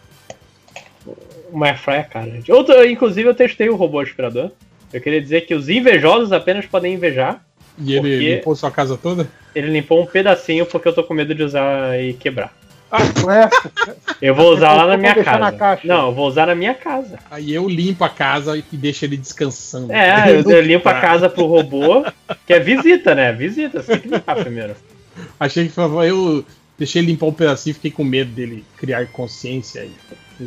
Uma 1.52 1.68
airfryer 1.68 2.00
é 2.00 2.04
cara, 2.04 2.32
gente. 2.32 2.52
Outra, 2.52 2.88
inclusive, 2.88 3.30
eu 3.30 3.36
testei 3.36 3.70
o 3.70 3.76
robô 3.76 4.00
aspirador. 4.00 4.52
Eu 4.92 5.00
queria 5.00 5.22
dizer 5.22 5.42
que 5.42 5.54
os 5.54 5.70
invejosos 5.70 6.32
apenas 6.32 6.66
podem 6.66 6.94
invejar. 6.94 7.46
E 7.78 7.94
ele 7.94 8.02
Porque- 8.02 8.36
limpou 8.36 8.56
sua 8.56 8.72
casa 8.72 8.98
toda? 8.98 9.28
Ele 9.54 9.68
limpou 9.70 10.02
um 10.02 10.06
pedacinho 10.06 10.66
porque 10.66 10.88
eu 10.88 10.94
tô 10.94 11.04
com 11.04 11.14
medo 11.14 11.36
de 11.36 11.44
usar 11.44 12.00
e 12.00 12.14
quebrar. 12.14 12.54
Ué, 13.24 13.50
Eu 14.22 14.36
vou 14.36 14.54
usar 14.54 14.74
lá 14.74 14.86
na 14.86 14.98
minha 14.98 15.16
casa. 15.24 15.52
na. 15.52 15.80
Não, 15.84 16.08
eu 16.08 16.14
vou 16.14 16.28
usar 16.28 16.48
na 16.48 16.56
minha 16.56 16.74
casa. 16.74 17.20
Aí 17.32 17.54
eu 17.54 17.68
limpo 17.70 18.04
a 18.04 18.10
casa 18.10 18.58
e 18.58 18.64
deixo 18.74 19.06
ele 19.06 19.16
descansando. 19.16 19.94
É, 19.94 20.30
eu, 20.32 20.42
eu 20.50 20.62
limpo 20.62 20.90
a 20.90 21.00
casa 21.00 21.30
pro 21.30 21.46
robô, 21.46 22.06
que 22.46 22.54
é 22.54 22.60
visita, 22.60 23.16
né? 23.16 23.32
Visita, 23.32 23.82
você 23.82 23.94
tem 23.94 24.02
que 24.02 24.08
limpar 24.10 24.36
primeiro. 24.36 24.76
Achei 25.40 25.70
que 25.70 25.78
eu 25.80 26.46
deixei 26.78 27.02
ele 27.02 27.12
limpar 27.12 27.28
um 27.28 27.34
pedacinho 27.34 27.72
e 27.72 27.76
fiquei 27.76 27.92
com 27.92 28.04
medo 28.04 28.32
dele 28.32 28.66
criar 28.78 29.06
consciência 29.08 29.84
aí. 29.84 29.92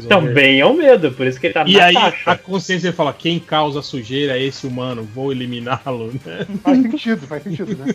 Também 0.09 0.61
é 0.61 0.67
um 0.67 0.75
medo, 0.75 1.11
por 1.13 1.27
isso 1.27 1.39
que 1.41 1.47
ele 1.49 1.55
tá 1.55 1.65
E 1.67 1.77
na 1.77 1.85
aí 1.85 1.95
caixa. 1.95 2.31
a 2.31 2.37
consciência 2.37 2.93
fala, 2.93 3.13
quem 3.13 3.39
causa 3.39 3.81
sujeira 3.83 4.37
é 4.39 4.43
esse 4.43 4.67
humano, 4.67 5.03
vou 5.15 5.31
eliminá-lo, 5.33 6.13
né? 6.25 6.47
Faz 6.63 6.83
sentido, 6.83 7.27
faz 7.27 7.43
sentido, 7.43 7.77
né? 7.77 7.95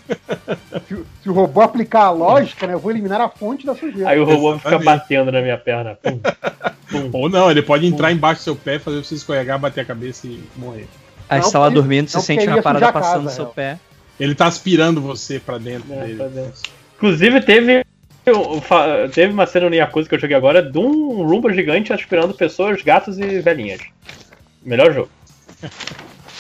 Se, 0.88 0.94
o- 0.94 1.06
se 1.24 1.30
o 1.30 1.34
robô 1.34 1.62
aplicar 1.62 2.06
a 2.06 2.12
lógica, 2.12 2.66
né? 2.68 2.74
Eu 2.74 2.80
vou 2.80 2.92
eliminar 2.92 3.20
a 3.22 3.30
fonte 3.30 3.66
da 3.66 3.76
sujeira. 3.76 4.10
Aí 4.10 4.20
o 4.20 4.24
robô 4.26 4.58
fica 4.58 4.70
Exatamente. 4.70 4.86
batendo 4.86 5.32
na 5.32 5.42
minha 5.42 5.58
perna. 5.58 5.96
Pum. 5.96 6.20
Ou 7.14 7.30
não, 7.30 7.50
ele 7.52 7.62
pode 7.62 7.86
entrar 7.86 8.12
embaixo 8.12 8.42
do 8.42 8.44
seu 8.46 8.56
pé, 8.56 8.80
fazer 8.80 9.04
você 9.04 9.16
escorregar, 9.16 9.60
bater 9.60 9.82
a 9.82 9.86
cabeça 9.86 10.26
e 10.28 10.42
morrer. 10.56 10.88
Aí 11.30 11.42
você 11.42 11.52
tá 11.52 11.60
lá 11.60 11.70
dormindo, 11.70 12.08
você 12.10 12.20
sente 12.22 12.48
uma 12.48 12.62
parada 12.62 12.92
passando 12.92 13.24
no 13.24 13.30
seu 13.30 13.44
real. 13.44 13.54
pé. 13.54 13.80
Ele 14.20 14.34
tá 14.36 14.48
aspirando 14.48 15.00
você 15.00 15.40
pra 15.40 15.58
dentro 15.58 15.94
É, 15.94 15.98
dele. 16.02 16.16
pra 16.16 16.28
dentro. 16.28 16.54
Inclusive, 16.98 17.42
teve, 17.42 17.86
eu 19.04 19.10
teve 19.14 19.34
uma 19.34 19.46
cena 19.46 19.70
no 19.70 19.76
Yakuza 19.76 20.08
que 20.08 20.16
eu 20.16 20.20
joguei 20.20 20.36
agora 20.36 20.62
de 20.62 20.78
um 20.78 21.24
Roomba 21.24 21.54
gigante 21.54 21.92
aspirando 21.94 22.34
pessoas, 22.34 22.82
gatos 22.82 23.18
e 23.20 23.40
velhinhas. 23.40 23.82
Melhor 24.64 24.94
jogo. 24.94 25.10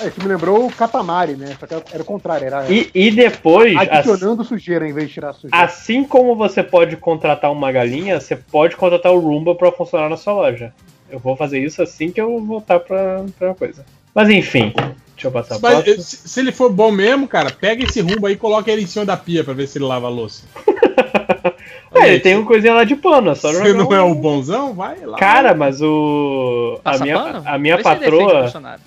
É, 0.01 0.07
isso 0.07 0.21
me 0.21 0.29
lembrou 0.29 0.65
o 0.65 0.71
Katamari, 0.71 1.35
né? 1.35 1.57
Só 1.59 1.67
que 1.67 1.73
era 1.73 2.01
o 2.01 2.05
contrário, 2.05 2.47
era 2.47 2.71
E, 2.71 2.89
e 2.95 3.11
depois, 3.11 3.75
adicionando 3.75 4.45
sujeira 4.45 4.87
em 4.87 4.93
vez 4.93 5.09
de 5.09 5.15
tirar 5.15 5.31
a 5.31 5.33
sujeira. 5.33 5.65
assim 5.65 6.05
como 6.05 6.35
você 6.35 6.63
pode 6.63 6.95
contratar 6.95 7.51
uma 7.51 7.69
galinha, 7.71 8.19
você 8.19 8.35
pode 8.35 8.77
contratar 8.77 9.11
o 9.11 9.19
Roomba 9.19 9.55
pra 9.55 9.71
funcionar 9.71 10.07
na 10.09 10.15
sua 10.15 10.33
loja. 10.33 10.73
Eu 11.11 11.19
vou 11.19 11.35
fazer 11.35 11.59
isso 11.59 11.81
assim 11.81 12.11
que 12.11 12.21
eu 12.21 12.39
voltar 12.45 12.79
pra, 12.79 13.25
pra 13.37 13.53
coisa. 13.55 13.83
Mas 14.15 14.29
enfim, 14.29 14.73
deixa 15.13 15.27
eu 15.27 15.31
passar 15.31 15.55
a 15.55 15.59
Mas, 15.59 15.83
próxima. 15.83 16.03
se, 16.03 16.29
se 16.29 16.39
ele 16.39 16.51
for 16.51 16.71
bom 16.71 16.91
mesmo, 16.91 17.27
cara, 17.27 17.51
pega 17.51 17.83
esse 17.83 17.99
rumbo 17.99 18.25
aí 18.25 18.33
e 18.33 18.37
coloca 18.37 18.71
ele 18.71 18.83
em 18.83 18.87
cima 18.87 19.05
da 19.05 19.17
pia 19.17 19.43
pra 19.43 19.53
ver 19.53 19.67
se 19.67 19.77
ele 19.77 19.85
lava 19.85 20.07
a 20.07 20.09
louça. 20.09 20.43
É, 21.95 22.07
ele 22.09 22.19
tem 22.19 22.35
uma 22.35 22.45
coisinha 22.45 22.73
lá 22.73 22.83
de 22.83 22.95
pano, 22.95 23.31
é 23.31 23.35
só 23.35 23.49
Você 23.51 23.57
jogar 23.69 23.73
não 23.73 23.87
um- 23.89 23.93
é 23.93 24.01
o 24.01 24.13
bonzão? 24.15 24.73
Vai 24.73 24.99
lá. 25.05 25.17
Cara, 25.17 25.53
mas 25.55 25.81
o. 25.81 26.79
A 26.85 26.97
minha, 26.99 27.15
pano? 27.19 27.43
a 27.45 27.57
minha 27.57 27.77
Vê 27.77 27.83
se 27.83 27.89
patroa. 27.89 28.51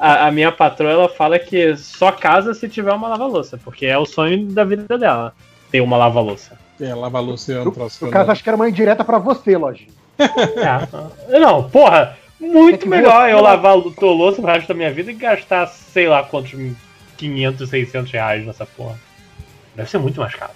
A, 0.00 0.26
a 0.26 0.30
minha 0.32 0.50
patroa 0.50 0.90
ela 0.90 1.08
fala 1.08 1.38
que 1.38 1.76
só 1.76 2.10
casa 2.10 2.52
se 2.52 2.68
tiver 2.68 2.92
uma 2.92 3.06
lava-louça, 3.08 3.56
porque 3.62 3.86
é 3.86 3.96
o 3.96 4.04
sonho 4.04 4.46
da 4.46 4.64
vida 4.64 4.98
dela. 4.98 5.32
Ter 5.70 5.80
uma 5.80 5.96
lava-louça. 5.96 6.58
É, 6.80 6.92
lava 6.92 7.18
a 7.18 7.20
louça 7.20 7.52
é 7.52 7.60
um 7.60 7.70
troço. 7.70 8.04
No 8.04 8.10
caso, 8.10 8.26
não- 8.26 8.32
acho 8.32 8.42
que 8.42 8.48
era 8.48 8.56
uma 8.56 8.68
indireta 8.68 9.04
pra 9.04 9.18
você, 9.18 9.56
Lojinha. 9.56 9.90
É. 11.30 11.38
Não, 11.38 11.62
porra, 11.70 12.16
muito 12.40 12.86
É 12.86 12.88
melhor 12.88 13.30
eu 13.30 13.40
lavar 13.40 13.76
o 13.78 13.90
tua 13.92 14.10
louça 14.12 14.42
pro 14.42 14.50
resto 14.50 14.66
da 14.68 14.74
minha 14.74 14.92
vida 14.92 15.12
e 15.12 15.14
gastar, 15.14 15.66
sei 15.68 16.08
lá 16.08 16.22
quantos 16.24 16.52
500, 17.16 17.68
600 17.70 18.10
reais 18.12 18.44
nessa 18.44 18.66
porra. 18.66 18.98
Deve 19.76 19.88
ser 19.88 19.98
muito 19.98 20.20
mais 20.20 20.34
caro. 20.34 20.52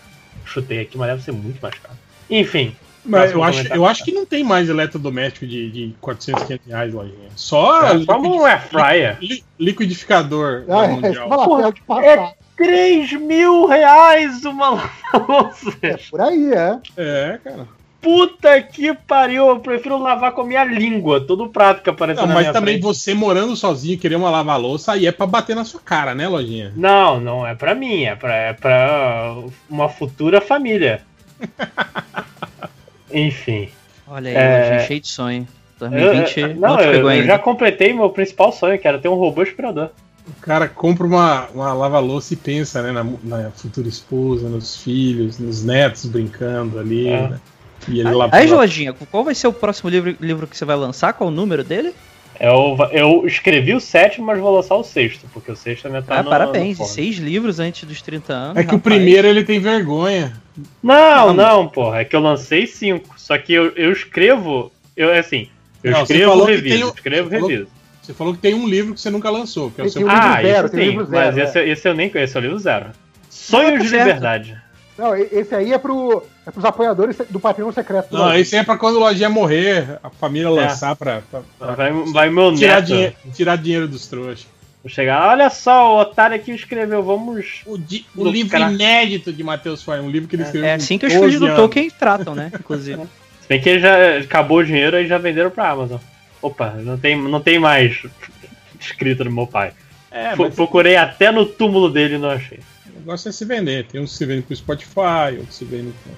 Chutei 0.60 0.80
aqui, 0.80 0.96
mas 0.98 1.08
deve 1.08 1.22
ser 1.22 1.32
muito 1.32 1.60
mais 1.60 1.74
caro. 1.74 1.94
Enfim. 2.30 2.74
Mas 3.04 3.32
eu 3.32 3.42
acho, 3.42 3.66
eu 3.72 3.86
acho 3.86 4.04
que 4.04 4.12
não 4.12 4.26
tem 4.26 4.44
mais 4.44 4.68
eletrodoméstico 4.68 5.46
de, 5.46 5.70
de 5.70 5.94
400, 6.00 6.42
500 6.44 6.66
reais, 6.66 6.92
lojinha. 6.92 7.28
Só 7.36 7.86
É, 7.86 8.04
só 8.04 8.20
um 8.20 8.44
air 8.44 8.60
fryer. 8.68 9.16
li- 9.20 9.42
liquidificador 9.58 10.64
Ah, 10.68 10.84
é, 10.84 10.88
mundial. 10.88 11.28
fala 11.28 11.44
Porra, 11.44 11.72
passar. 11.86 12.32
3 12.56 13.12
mil 13.14 13.66
reais 13.66 14.44
uma 14.44 14.70
lava-louça. 14.70 15.72
É 15.80 15.96
por 16.10 16.20
aí, 16.20 16.52
é. 16.52 16.78
É, 16.96 17.38
cara. 17.42 17.66
Puta 18.00 18.62
que 18.62 18.94
pariu, 18.94 19.48
eu 19.48 19.58
prefiro 19.58 19.98
lavar 19.98 20.30
com 20.32 20.42
a 20.42 20.46
minha 20.46 20.64
língua, 20.64 21.20
todo 21.20 21.48
prato 21.48 21.82
que 21.82 21.90
aparece 21.90 22.20
Não, 22.20 22.28
na 22.28 22.34
mas 22.34 22.42
minha 22.44 22.52
também 22.52 22.74
frente. 22.74 22.84
você 22.84 23.12
morando 23.12 23.56
sozinho, 23.56 23.98
querer 23.98 24.14
uma 24.14 24.30
lava-louça, 24.30 24.92
aí 24.92 25.04
é 25.06 25.10
pra 25.12 25.26
bater 25.26 25.56
na 25.56 25.64
sua 25.64 25.80
cara, 25.80 26.14
né, 26.14 26.28
lojinha? 26.28 26.72
Não, 26.76 27.18
não 27.20 27.44
é 27.46 27.54
pra 27.56 27.74
mim, 27.74 28.04
é 28.04 28.14
pra, 28.14 28.34
é 28.34 28.52
pra 28.52 29.34
uma 29.68 29.88
futura 29.88 30.40
família. 30.40 31.02
Enfim. 33.12 33.68
Olha 34.06 34.30
aí, 34.30 34.36
É. 34.36 34.58
Lojinha, 34.62 34.86
cheio 34.86 35.00
de 35.00 35.08
sonho. 35.08 35.48
2020 35.78 36.40
Eu- 36.40 36.48
não, 36.48 36.54
não, 36.60 36.80
eu, 36.80 36.92
pegou 36.92 37.10
eu 37.12 37.24
já 37.24 37.38
completei 37.38 37.92
meu 37.92 38.10
principal 38.10 38.52
sonho, 38.52 38.78
que 38.78 38.86
era 38.88 38.98
ter 38.98 39.08
um 39.08 39.14
robô 39.14 39.42
aspirador. 39.42 39.90
O 40.26 40.40
cara 40.40 40.68
compra 40.68 41.06
uma, 41.06 41.46
uma 41.54 41.72
lava-louça 41.72 42.34
e 42.34 42.36
pensa, 42.36 42.82
né, 42.82 42.92
na, 42.92 43.04
na 43.22 43.50
futura 43.50 43.88
esposa, 43.88 44.48
nos 44.48 44.76
filhos, 44.82 45.38
nos 45.38 45.64
netos 45.64 46.04
brincando 46.06 46.78
ali, 46.78 47.08
É. 47.08 47.28
né? 47.28 47.40
E 47.86 48.00
ele 48.00 48.08
Aí, 48.32 48.46
Lojinha, 48.48 48.92
qual 49.10 49.24
vai 49.24 49.34
ser 49.34 49.46
o 49.46 49.52
próximo 49.52 49.88
livro, 49.90 50.16
livro 50.20 50.46
que 50.46 50.56
você 50.56 50.64
vai 50.64 50.76
lançar? 50.76 51.12
Qual 51.12 51.28
o 51.28 51.32
número 51.32 51.62
dele? 51.62 51.92
Eu, 52.40 52.76
eu 52.92 53.26
escrevi 53.26 53.74
o 53.74 53.80
sétimo, 53.80 54.26
mas 54.26 54.38
vou 54.38 54.54
lançar 54.54 54.76
o 54.76 54.84
sexto, 54.84 55.26
porque 55.32 55.50
o 55.50 55.56
sexto 55.56 55.86
ainda 55.86 56.02
tá 56.02 56.18
ah, 56.20 56.22
no- 56.22 56.30
parabéns, 56.30 56.78
no 56.78 56.84
seis 56.84 57.16
livros 57.16 57.58
antes 57.58 57.82
dos 57.82 58.00
30 58.00 58.32
anos. 58.32 58.56
É 58.56 58.60
que 58.62 58.68
o 58.74 58.78
rapaz. 58.78 58.82
primeiro 58.94 59.26
ele 59.26 59.42
tem 59.44 59.58
vergonha. 59.58 60.34
Não, 60.82 61.32
não, 61.32 61.66
porra, 61.68 62.00
é 62.00 62.04
que 62.04 62.14
eu 62.14 62.20
lancei 62.20 62.66
cinco. 62.66 63.14
Só 63.18 63.36
que 63.38 63.52
eu, 63.52 63.72
eu 63.74 63.90
escrevo, 63.90 64.70
eu 64.96 65.12
assim, 65.12 65.48
eu 65.82 65.90
Não, 65.92 66.06
você 66.06 66.14
escrevo, 66.14 66.44
reviso, 66.44 66.74
tem 66.76 66.84
o- 66.84 66.88
escrevo, 66.94 67.28
você 67.28 67.34
falou- 67.34 67.48
reviso. 67.50 67.68
Você 68.02 68.14
falou 68.14 68.32
que 68.34 68.40
tem 68.40 68.54
um 68.54 68.66
livro 68.68 68.94
que 68.94 69.00
você 69.00 69.10
nunca 69.10 69.28
lançou, 69.30 69.70
que 69.72 69.80
é 69.80 69.84
o 69.84 69.90
seu 69.90 70.02
tem 70.02 70.10
um 70.10 70.14
livro 70.14 70.28
Ah, 70.28 70.40
zero, 70.40 70.66
isso 70.66 70.76
tem 70.76 70.88
livro 70.90 71.08
mas 71.10 71.34
zero, 71.34 71.48
esse, 71.48 71.58
esse 71.60 71.88
eu 71.88 71.94
nem 71.94 72.08
conheço, 72.08 72.38
é 72.38 72.40
o 72.40 72.42
livro 72.42 72.58
zero. 72.58 72.86
Sonho 73.28 73.72
tá 73.72 73.78
de 73.78 73.88
certo. 73.88 74.06
liberdade. 74.06 74.56
Não, 74.98 75.14
esse 75.16 75.54
aí 75.54 75.72
é, 75.72 75.78
pro, 75.78 76.24
é 76.44 76.50
pros 76.50 76.64
apoiadores 76.64 77.16
do 77.30 77.38
Patreon 77.38 77.70
Secreto. 77.70 78.12
Não, 78.12 78.34
esse 78.34 78.56
aí 78.56 78.62
é 78.62 78.64
pra 78.64 78.76
quando 78.76 78.96
o 78.96 78.98
lojinha 78.98 79.28
morrer, 79.30 79.98
a 80.02 80.10
família 80.10 80.50
lançar 80.50 80.96
pra, 80.96 81.22
pra- 81.30 81.40
pra 81.58 81.72
Vai, 81.74 81.92
vai 82.12 82.30
meu 82.30 82.52
tirar, 82.54 82.76
neto. 82.80 82.86
dinhe- 82.86 83.12
tirar 83.32 83.56
dinheiro 83.56 83.86
dos 83.86 84.06
trouxas. 84.08 84.46
Vou 84.82 84.90
chegar 84.90 85.28
olha 85.28 85.50
só, 85.50 85.94
o 85.96 86.00
otário 86.00 86.34
aqui 86.36 86.50
escreveu, 86.52 87.02
vamos. 87.02 87.62
O, 87.66 87.78
di- 87.78 88.04
o 88.16 88.24
livro 88.28 88.58
inédito 88.58 89.32
de 89.32 89.42
Matheus 89.44 89.82
Foy, 89.82 90.00
um 90.00 90.10
livro 90.10 90.28
que 90.28 90.36
ele 90.36 90.42
escreveu. 90.44 90.68
É 90.68 90.74
assim 90.74 90.98
que 90.98 91.06
os 91.06 91.12
12 91.12 91.24
filhos 91.26 91.40
do. 91.50 91.54
Tolkien 91.56 91.90
tratam, 91.90 92.34
né? 92.34 92.50
Inclusive. 92.58 93.02
Se 93.42 93.48
bem 93.48 93.60
que 93.60 93.68
ele 93.68 93.80
já 93.80 94.18
acabou 94.18 94.58
o 94.58 94.64
dinheiro 94.64 94.96
e 94.98 95.06
já 95.06 95.16
venderam 95.18 95.50
pra 95.50 95.70
Amazon. 95.70 95.98
Opa, 96.42 96.70
não 96.70 96.98
tem, 96.98 97.16
não 97.20 97.40
tem 97.40 97.58
mais 97.58 98.02
escrito 98.80 99.24
no 99.24 99.30
meu 99.32 99.46
pai. 99.46 99.72
É, 100.10 100.34
mas- 100.34 100.54
Procurei 100.54 100.96
até 100.96 101.30
no 101.30 101.44
túmulo 101.46 101.90
dele 101.90 102.14
e 102.14 102.18
não 102.18 102.30
achei. 102.30 102.60
O 102.98 103.00
negócio 103.00 103.28
é 103.28 103.32
se 103.32 103.44
vender. 103.44 103.86
Tem 103.86 104.00
uns 104.00 104.12
que 104.12 104.18
se 104.18 104.26
vendem 104.26 104.42
pro 104.42 104.56
Spotify, 104.56 105.38
outros 105.38 105.54
se 105.56 105.64
vendem 105.64 105.92
pro. 106.02 106.12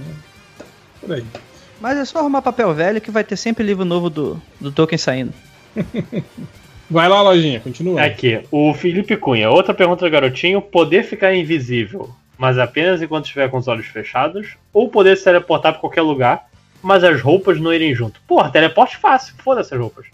né? 0.00 0.14
Por 1.00 1.12
aí. 1.12 1.24
Mas 1.80 1.98
é 1.98 2.04
só 2.04 2.18
arrumar 2.20 2.42
papel 2.42 2.72
velho 2.74 3.00
que 3.00 3.10
vai 3.10 3.22
ter 3.22 3.36
sempre 3.36 3.62
livro 3.62 3.84
novo 3.84 4.08
do, 4.08 4.40
do 4.60 4.72
Tolkien 4.72 4.98
saindo. 4.98 5.32
Vai 6.88 7.08
lá, 7.08 7.20
lojinha, 7.20 7.58
continua. 7.58 8.00
Aqui, 8.00 8.42
o 8.50 8.72
Felipe 8.72 9.16
Cunha. 9.16 9.50
Outra 9.50 9.74
pergunta 9.74 10.04
do 10.04 10.10
garotinho: 10.10 10.62
poder 10.62 11.02
ficar 11.02 11.34
invisível, 11.34 12.14
mas 12.38 12.58
apenas 12.58 13.02
enquanto 13.02 13.24
estiver 13.24 13.50
com 13.50 13.58
os 13.58 13.66
olhos 13.66 13.86
fechados? 13.86 14.56
Ou 14.72 14.88
poder 14.88 15.16
se 15.16 15.24
teleportar 15.24 15.72
pra 15.72 15.80
qualquer 15.80 16.02
lugar, 16.02 16.48
mas 16.80 17.02
as 17.02 17.20
roupas 17.20 17.60
não 17.60 17.74
irem 17.74 17.92
junto? 17.94 18.20
Porra, 18.26 18.50
teleporte 18.50 18.96
fácil, 18.98 19.34
foda-se 19.42 19.74
as 19.74 19.80
roupas. 19.80 20.06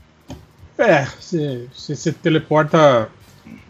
É, 0.78 1.04
você 1.04 1.66
você 1.72 1.94
se 1.94 2.10
teleporta 2.12 3.10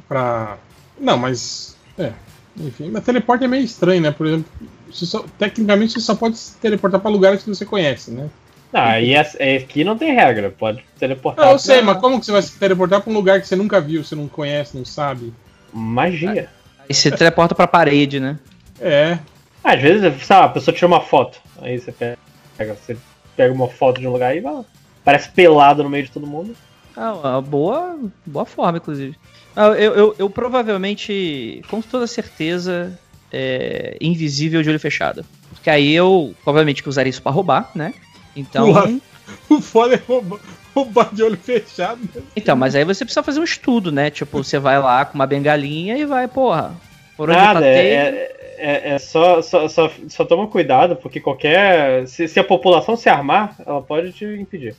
pra. 0.08 0.56
Não, 0.98 1.18
mas. 1.18 1.76
É. 2.02 2.12
Enfim, 2.58 2.90
mas 2.90 3.04
teleporte 3.04 3.44
é 3.44 3.49
meio 3.49 3.65
estranho, 3.65 4.01
né? 4.02 4.10
Por 4.10 4.26
exemplo, 4.26 4.44
você 4.90 5.06
só- 5.06 5.24
tecnicamente 5.38 5.94
você 5.94 6.01
só 6.01 6.15
pode 6.15 6.36
se 6.36 6.56
teleportar 6.58 7.01
pra 7.01 7.10
lugares 7.10 7.42
que 7.42 7.49
você 7.49 7.65
conhece, 7.65 8.10
né? 8.10 8.28
Ah, 8.72 9.01
e 9.01 9.12
essa- 9.15 9.36
é, 9.42 9.56
aqui 9.56 9.85
não 9.85 9.97
tem 9.97 10.12
regra, 10.15 10.51
pode 10.51 10.83
teleportar. 10.99 11.44
Não, 11.47 11.52
eu 11.52 11.58
sei, 11.58 11.76
pra- 11.76 11.86
mas 11.94 12.01
como 12.01 12.18
que 12.20 12.26
você 12.26 12.33
vai 12.33 12.42
se 12.42 12.58
teleportar 12.58 13.01
pra 13.01 13.10
um 13.10 13.15
lugar 13.15 13.40
que 13.40 13.47
você 13.49 13.56
nunca 13.56 13.81
viu, 13.81 14.04
você 14.04 14.15
não 14.15 14.28
conhece, 14.28 14.76
não 14.76 14.85
sabe? 14.85 15.33
Magia. 15.72 16.49
Aí 16.88 16.94
você 16.94 17.10
teleporta 17.10 17.54
pra 17.54 17.67
parede, 17.67 18.20
né? 18.20 18.38
É. 18.81 19.18
Às 19.65 19.81
vezes, 19.81 20.26
sabe, 20.26 20.47
a 20.47 20.49
pessoa 20.51 20.74
tira 20.74 20.86
uma 20.88 21.01
foto. 21.01 21.38
Aí 21.60 21.78
você 21.78 21.92
pega, 21.92 22.18
você 22.58 22.97
pega 23.36 23.52
uma 23.54 23.68
foto 23.68 24.01
de 24.01 24.06
um 24.06 24.12
lugar 24.12 24.36
e 24.36 24.40
vai 24.40 24.52
lá. 24.52 24.65
Parece 25.04 25.31
pelado 25.31 25.83
no 25.83 25.88
meio 25.90 26.04
de 26.04 26.10
todo 26.10 26.26
mundo. 26.26 26.54
Ah, 26.97 27.15
uma 27.15 27.40
boa, 27.40 27.99
boa 28.26 28.44
forma, 28.44 28.78
inclusive. 28.78 29.17
Ah, 29.54 29.68
eu, 29.68 29.94
eu, 29.94 30.15
eu 30.18 30.31
provavelmente, 30.31 31.62
com 31.68 31.81
toda 31.81 32.06
certeza, 32.06 32.99
é, 33.33 33.97
invisível 34.01 34.62
de 34.62 34.68
olho 34.70 34.81
fechado. 34.81 35.24
Porque 35.51 35.70
aí 35.70 35.92
eu, 35.94 36.35
obviamente, 36.44 36.83
que 36.83 36.88
usaria 36.88 37.10
isso 37.10 37.22
pra 37.22 37.33
roubar, 37.33 37.70
né? 37.74 37.94
Então. 38.36 38.70
Ué. 38.72 38.99
O 39.49 39.60
foda 39.60 39.94
é 39.94 40.01
roubar, 40.06 40.40
roubar 40.74 41.15
de 41.15 41.22
olho 41.22 41.36
fechado. 41.36 42.01
né? 42.15 42.22
Então, 42.35 42.56
mas 42.56 42.74
aí 42.74 42.85
você 42.85 43.04
precisa 43.04 43.22
fazer 43.22 43.40
um 43.40 43.44
estudo, 43.44 43.90
né? 43.92 44.10
Tipo, 44.10 44.42
você 44.42 44.58
vai 44.58 44.78
lá 44.81 45.04
com 45.04 45.15
uma 45.15 45.26
bengalinha 45.26 45.97
e 45.97 46.04
vai, 46.04 46.26
porra. 46.26 46.74
Por 47.17 47.31
onde 47.31 47.38
Nada, 47.38 47.60
tatei- 47.60 47.92
é, 47.92 48.56
é, 48.58 48.90
é 48.94 48.99
só, 48.99 49.40
só, 49.40 49.68
só, 49.68 49.90
só 50.08 50.24
toma 50.24 50.49
cuidado, 50.49 50.97
porque 50.97 51.20
qualquer. 51.20 52.06
Se, 52.08 52.26
se 52.28 52.40
a 52.40 52.44
população 52.44 52.97
se 52.97 53.08
armar, 53.08 53.54
ela 53.65 53.81
pode 53.81 54.12
te 54.12 54.24
impedir. 54.24 54.74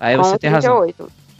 Aí 0.00 0.16
você 0.16 0.38
tem 0.38 0.50
razão. 0.50 0.84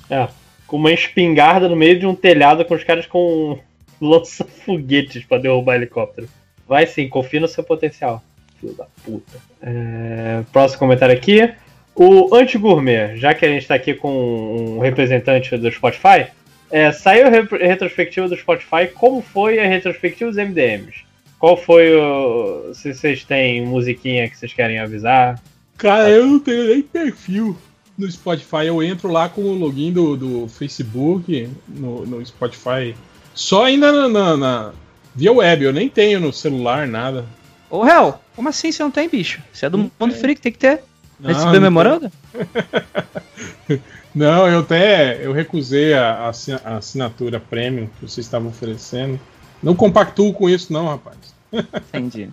É. 0.09 0.29
Com 0.71 0.77
uma 0.77 0.93
espingarda 0.93 1.69
no 1.69 1.75
meio 1.75 1.99
de 1.99 2.07
um 2.07 2.15
telhado 2.15 2.65
com 2.65 2.75
os 2.75 2.85
caras 2.85 3.05
com 3.05 3.59
lança-foguetes 4.01 5.25
pra 5.25 5.37
derrubar 5.39 5.75
helicóptero. 5.75 6.29
Vai 6.69 6.87
sim, 6.87 7.09
confia 7.09 7.41
no 7.41 7.49
seu 7.49 7.65
potencial. 7.65 8.23
Filho 8.61 8.75
da 8.75 8.87
puta. 9.05 9.39
É, 9.61 10.43
próximo 10.53 10.79
comentário 10.79 11.13
aqui. 11.13 11.53
O 11.97 12.33
Anti-Gourmet, 12.33 13.17
já 13.17 13.35
que 13.35 13.45
a 13.45 13.49
gente 13.49 13.67
tá 13.67 13.75
aqui 13.75 13.95
com 13.95 14.77
um 14.77 14.79
representante 14.79 15.57
do 15.57 15.71
Spotify, 15.73 16.29
é, 16.71 16.93
saiu 16.93 17.27
a 17.27 17.31
re- 17.31 17.67
retrospectiva 17.67 18.29
do 18.29 18.37
Spotify. 18.37 18.87
Como 18.95 19.21
foi 19.21 19.59
a 19.59 19.67
retrospectiva 19.67 20.31
dos 20.31 20.39
MDMs? 20.39 21.05
Qual 21.37 21.57
foi 21.57 21.93
o. 21.97 22.73
Se 22.75 22.95
vocês 22.95 23.25
têm 23.25 23.67
musiquinha 23.67 24.31
que 24.31 24.39
vocês 24.39 24.53
querem 24.53 24.79
avisar? 24.79 25.43
Cara, 25.77 26.09
eu 26.11 26.27
não 26.27 26.39
tenho 26.39 26.69
nem 26.69 26.83
perfil 26.83 27.57
no 28.01 28.11
Spotify. 28.11 28.67
Eu 28.67 28.83
entro 28.83 29.11
lá 29.11 29.29
com 29.29 29.43
o 29.43 29.55
login 29.55 29.93
do, 29.93 30.17
do 30.17 30.49
Facebook 30.49 31.49
no, 31.69 32.07
no 32.07 32.25
Spotify. 32.27 32.95
Só 33.35 33.65
ainda 33.65 33.93
na, 33.93 34.09
na- 34.09 34.37
na- 34.37 34.73
via 35.15 35.33
web. 35.33 35.65
Eu 35.65 35.73
nem 35.73 35.89
tenho 35.89 36.19
no 36.21 36.33
celular 36.33 36.87
nada. 36.87 37.25
Ô, 37.71 37.87
Hel, 37.87 38.21
como 38.35 38.49
assim 38.49 38.73
você 38.73 38.83
não 38.83 38.91
tem, 38.91 39.09
bicho? 39.09 39.41
Você 39.53 39.67
é 39.67 39.71
do 39.71 39.79
mundo 39.79 40.15
freak, 40.15 40.41
tem 40.41 40.51
que 40.53 40.59
ter. 40.59 40.83
Não, 41.21 41.29
Recebeu 41.29 41.53
não 41.55 41.61
memorando? 41.61 42.11
Não, 44.15 44.49
eu 44.49 44.61
até 44.61 45.25
eu 45.25 45.33
recusei 45.33 45.95
a, 45.95 46.33
a 46.65 46.77
assinatura 46.77 47.39
premium 47.39 47.87
que 47.87 48.01
vocês 48.09 48.27
estavam 48.27 48.49
oferecendo. 48.49 49.21
Não 49.63 49.75
compactuo 49.77 50.33
com 50.33 50.49
isso, 50.49 50.73
não, 50.73 50.89
rapaz. 50.89 51.17
Entendi. 51.95 52.29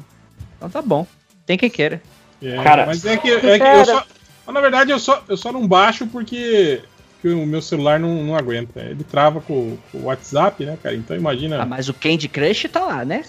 Então 0.58 0.69
tá 0.69 0.82
bom. 0.82 1.06
Tem 1.46 1.58
quem 1.58 1.69
queira. 1.69 2.01
É, 2.42 2.56
Cara, 2.64 2.85
mas 2.88 3.06
é 3.06 3.17
que, 3.17 3.30
é 3.30 3.60
que 3.60 3.64
eu 3.64 3.85
só. 3.85 4.06
Mas, 4.47 4.56
Na 4.56 4.62
verdade, 4.62 4.92
eu 4.92 4.99
só, 4.99 5.24
eu 5.28 5.38
só 5.38 5.51
não 5.51 5.67
baixo 5.67 6.08
porque, 6.08 6.81
porque 7.13 7.35
o 7.35 7.46
meu 7.46 7.62
celular 7.62 7.99
não, 7.99 8.24
não 8.24 8.35
aguenta. 8.35 8.80
Ele 8.80 9.03
trava 9.03 9.42
com, 9.42 9.78
com 9.92 9.97
o 9.99 10.06
WhatsApp, 10.06 10.65
né, 10.65 10.78
cara? 10.81 10.96
Então 10.96 11.15
imagina. 11.15 11.62
Ah, 11.62 11.65
mas 11.65 11.90
o 11.90 11.94
Candy 11.94 12.28
Crush 12.28 12.67
tá 12.69 12.80
lá, 12.80 13.06
né? 13.06 13.24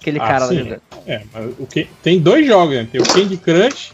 Aquele 0.00 0.18
Ah, 0.18 0.26
cara 0.26 0.44
lá 0.44 0.50
sim. 0.50 0.58
jogando. 0.58 0.82
É, 1.06 1.22
mas 1.32 1.54
o 1.58 1.66
que, 1.66 1.88
tem 2.02 2.20
dois 2.20 2.46
jogos, 2.46 2.74
né? 2.76 2.88
Tem 2.90 3.00
o 3.00 3.06
Candy 3.06 3.36
Crush 3.36 3.92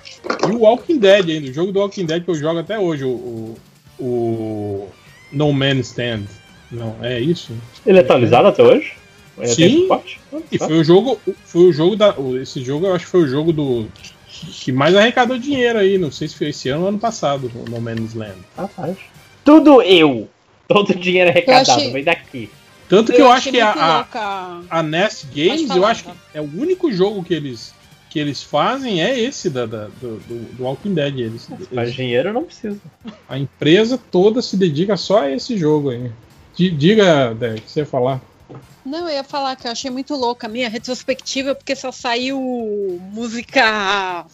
e 0.48 0.52
o 0.52 0.60
Walking 0.60 0.98
Dead 0.98 1.30
ainda. 1.30 1.48
O 1.48 1.54
jogo 1.54 1.72
do 1.72 1.80
Walking 1.80 2.04
Dead 2.04 2.24
que 2.24 2.30
eu 2.30 2.34
jogo 2.34 2.58
até 2.58 2.78
hoje, 2.78 3.04
o, 3.04 3.08
o, 3.08 3.56
o 3.98 4.88
No 5.32 5.52
Man's 5.52 5.88
Stand. 5.88 6.24
Não, 6.70 6.96
é 7.00 7.20
isso? 7.20 7.52
Ele 7.86 7.98
é 7.98 8.00
atualizado 8.00 8.48
até 8.48 8.62
hoje? 8.62 8.92
Ele 9.38 9.54
tem 9.54 9.70
Sim. 9.70 9.88
E 10.50 10.58
foi 10.58 10.78
o 10.78 10.84
jogo, 10.84 11.20
foi 11.44 11.62
o 11.62 11.72
jogo 11.72 11.96
da. 11.96 12.14
Esse 12.40 12.62
jogo 12.64 12.86
eu 12.86 12.94
acho 12.94 13.04
que 13.04 13.10
foi 13.10 13.22
o 13.22 13.28
jogo 13.28 13.52
do. 13.52 13.86
Que 14.40 14.72
mais 14.72 14.94
arrecadou 14.94 15.38
dinheiro 15.38 15.78
aí, 15.78 15.98
não 15.98 16.10
sei 16.10 16.28
se 16.28 16.36
foi 16.36 16.48
esse 16.48 16.68
ano 16.68 16.82
ou 16.82 16.88
ano 16.88 16.98
passado, 16.98 17.50
o 17.54 17.70
No 17.70 17.80
Man's 17.80 18.14
Land. 18.14 18.36
Rapaz. 18.56 18.96
Tudo 19.44 19.80
eu! 19.82 20.28
Todo 20.68 20.90
o 20.90 20.94
dinheiro 20.96 21.30
arrecadado, 21.30 21.70
achei- 21.70 21.92
vem 21.92 22.04
daqui. 22.04 22.50
Tanto 22.88 23.12
que 23.12 23.20
eu, 23.20 23.26
acho 23.26 23.48
achei 23.48 23.52
que 23.52 23.60
a, 23.60 24.06
a, 24.12 24.60
a 24.70 24.82
Nest 24.82 25.26
Games, 25.34 25.62
falar, 25.66 25.76
eu 25.80 25.86
acho 25.86 26.04
que 26.04 26.10
é 26.34 26.40
o 26.40 26.44
único 26.44 26.92
jogo 26.92 27.22
que 27.24 27.34
eles, 27.34 27.74
que 28.10 28.18
eles 28.18 28.42
fazem 28.42 29.02
é 29.02 29.18
esse 29.18 29.50
da, 29.50 29.66
da- 29.66 29.88
do, 30.00 30.18
do, 30.20 30.54
do 30.54 30.62
Walking 30.64 30.94
Dead. 30.94 31.18
Eles, 31.18 31.48
Mas 31.72 31.92
dinheiro 31.94 32.32
não 32.32 32.44
precisa. 32.44 32.78
A 33.28 33.38
empresa 33.38 33.98
toda 34.10 34.40
se 34.42 34.56
dedica 34.56 34.96
só 34.96 35.22
a 35.22 35.30
esse 35.32 35.56
jogo 35.58 35.90
aí. 35.90 36.10
Di- 36.54 36.70
Diga, 36.70 37.36
que 37.64 37.70
você 37.70 37.80
ia 37.80 37.86
falar. 37.86 38.20
Não, 38.86 39.08
eu 39.08 39.16
ia 39.16 39.24
falar 39.24 39.56
que 39.56 39.66
eu 39.66 39.72
achei 39.72 39.90
muito 39.90 40.14
louca 40.14 40.46
a 40.46 40.50
minha 40.50 40.68
retrospectiva, 40.68 41.56
porque 41.56 41.74
só 41.74 41.90
saiu 41.90 42.40
música 43.12 44.24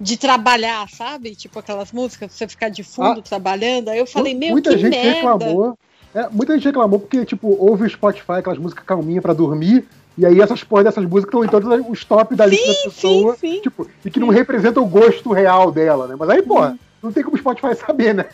de 0.00 0.16
trabalhar, 0.16 0.88
sabe? 0.88 1.34
Tipo 1.34 1.58
aquelas 1.58 1.90
músicas 1.90 2.28
pra 2.28 2.38
você 2.38 2.48
ficar 2.48 2.68
de 2.68 2.84
fundo 2.84 3.20
trabalhando. 3.20 3.88
Aí 3.88 3.98
eu 3.98 4.06
falei, 4.06 4.32
meu, 4.32 4.52
muita 4.52 4.70
que 4.70 4.78
gente 4.78 4.92
merda. 4.92 5.08
reclamou. 5.08 5.78
é, 6.14 6.28
muita 6.30 6.54
gente 6.54 6.66
reclamou 6.66 7.00
porque, 7.00 7.24
tipo, 7.24 7.48
ouve 7.58 7.84
o 7.84 7.90
Spotify, 7.90 8.34
aquelas 8.34 8.60
músicas 8.60 8.84
calminhas 8.84 9.22
pra 9.22 9.32
dormir, 9.32 9.84
e 10.16 10.24
aí 10.24 10.40
essas 10.40 10.62
porra 10.62 10.84
dessas 10.84 11.04
músicas 11.04 11.34
estão 11.34 11.44
em 11.44 11.48
todos 11.48 11.88
os 11.90 12.04
top 12.04 12.36
da 12.36 12.46
lista 12.46 12.68
da 12.68 12.74
pessoa, 12.84 13.36
tipo, 13.60 13.90
e 14.04 14.10
que 14.10 14.20
não 14.20 14.28
representam 14.28 14.84
o 14.84 14.86
gosto 14.86 15.32
real 15.32 15.72
dela, 15.72 16.06
né? 16.06 16.14
Mas 16.16 16.28
aí, 16.30 16.42
porra, 16.42 16.78
não 17.02 17.10
tem 17.10 17.24
como 17.24 17.34
o 17.34 17.38
Spotify 17.38 17.74
saber, 17.84 18.14
né? 18.14 18.26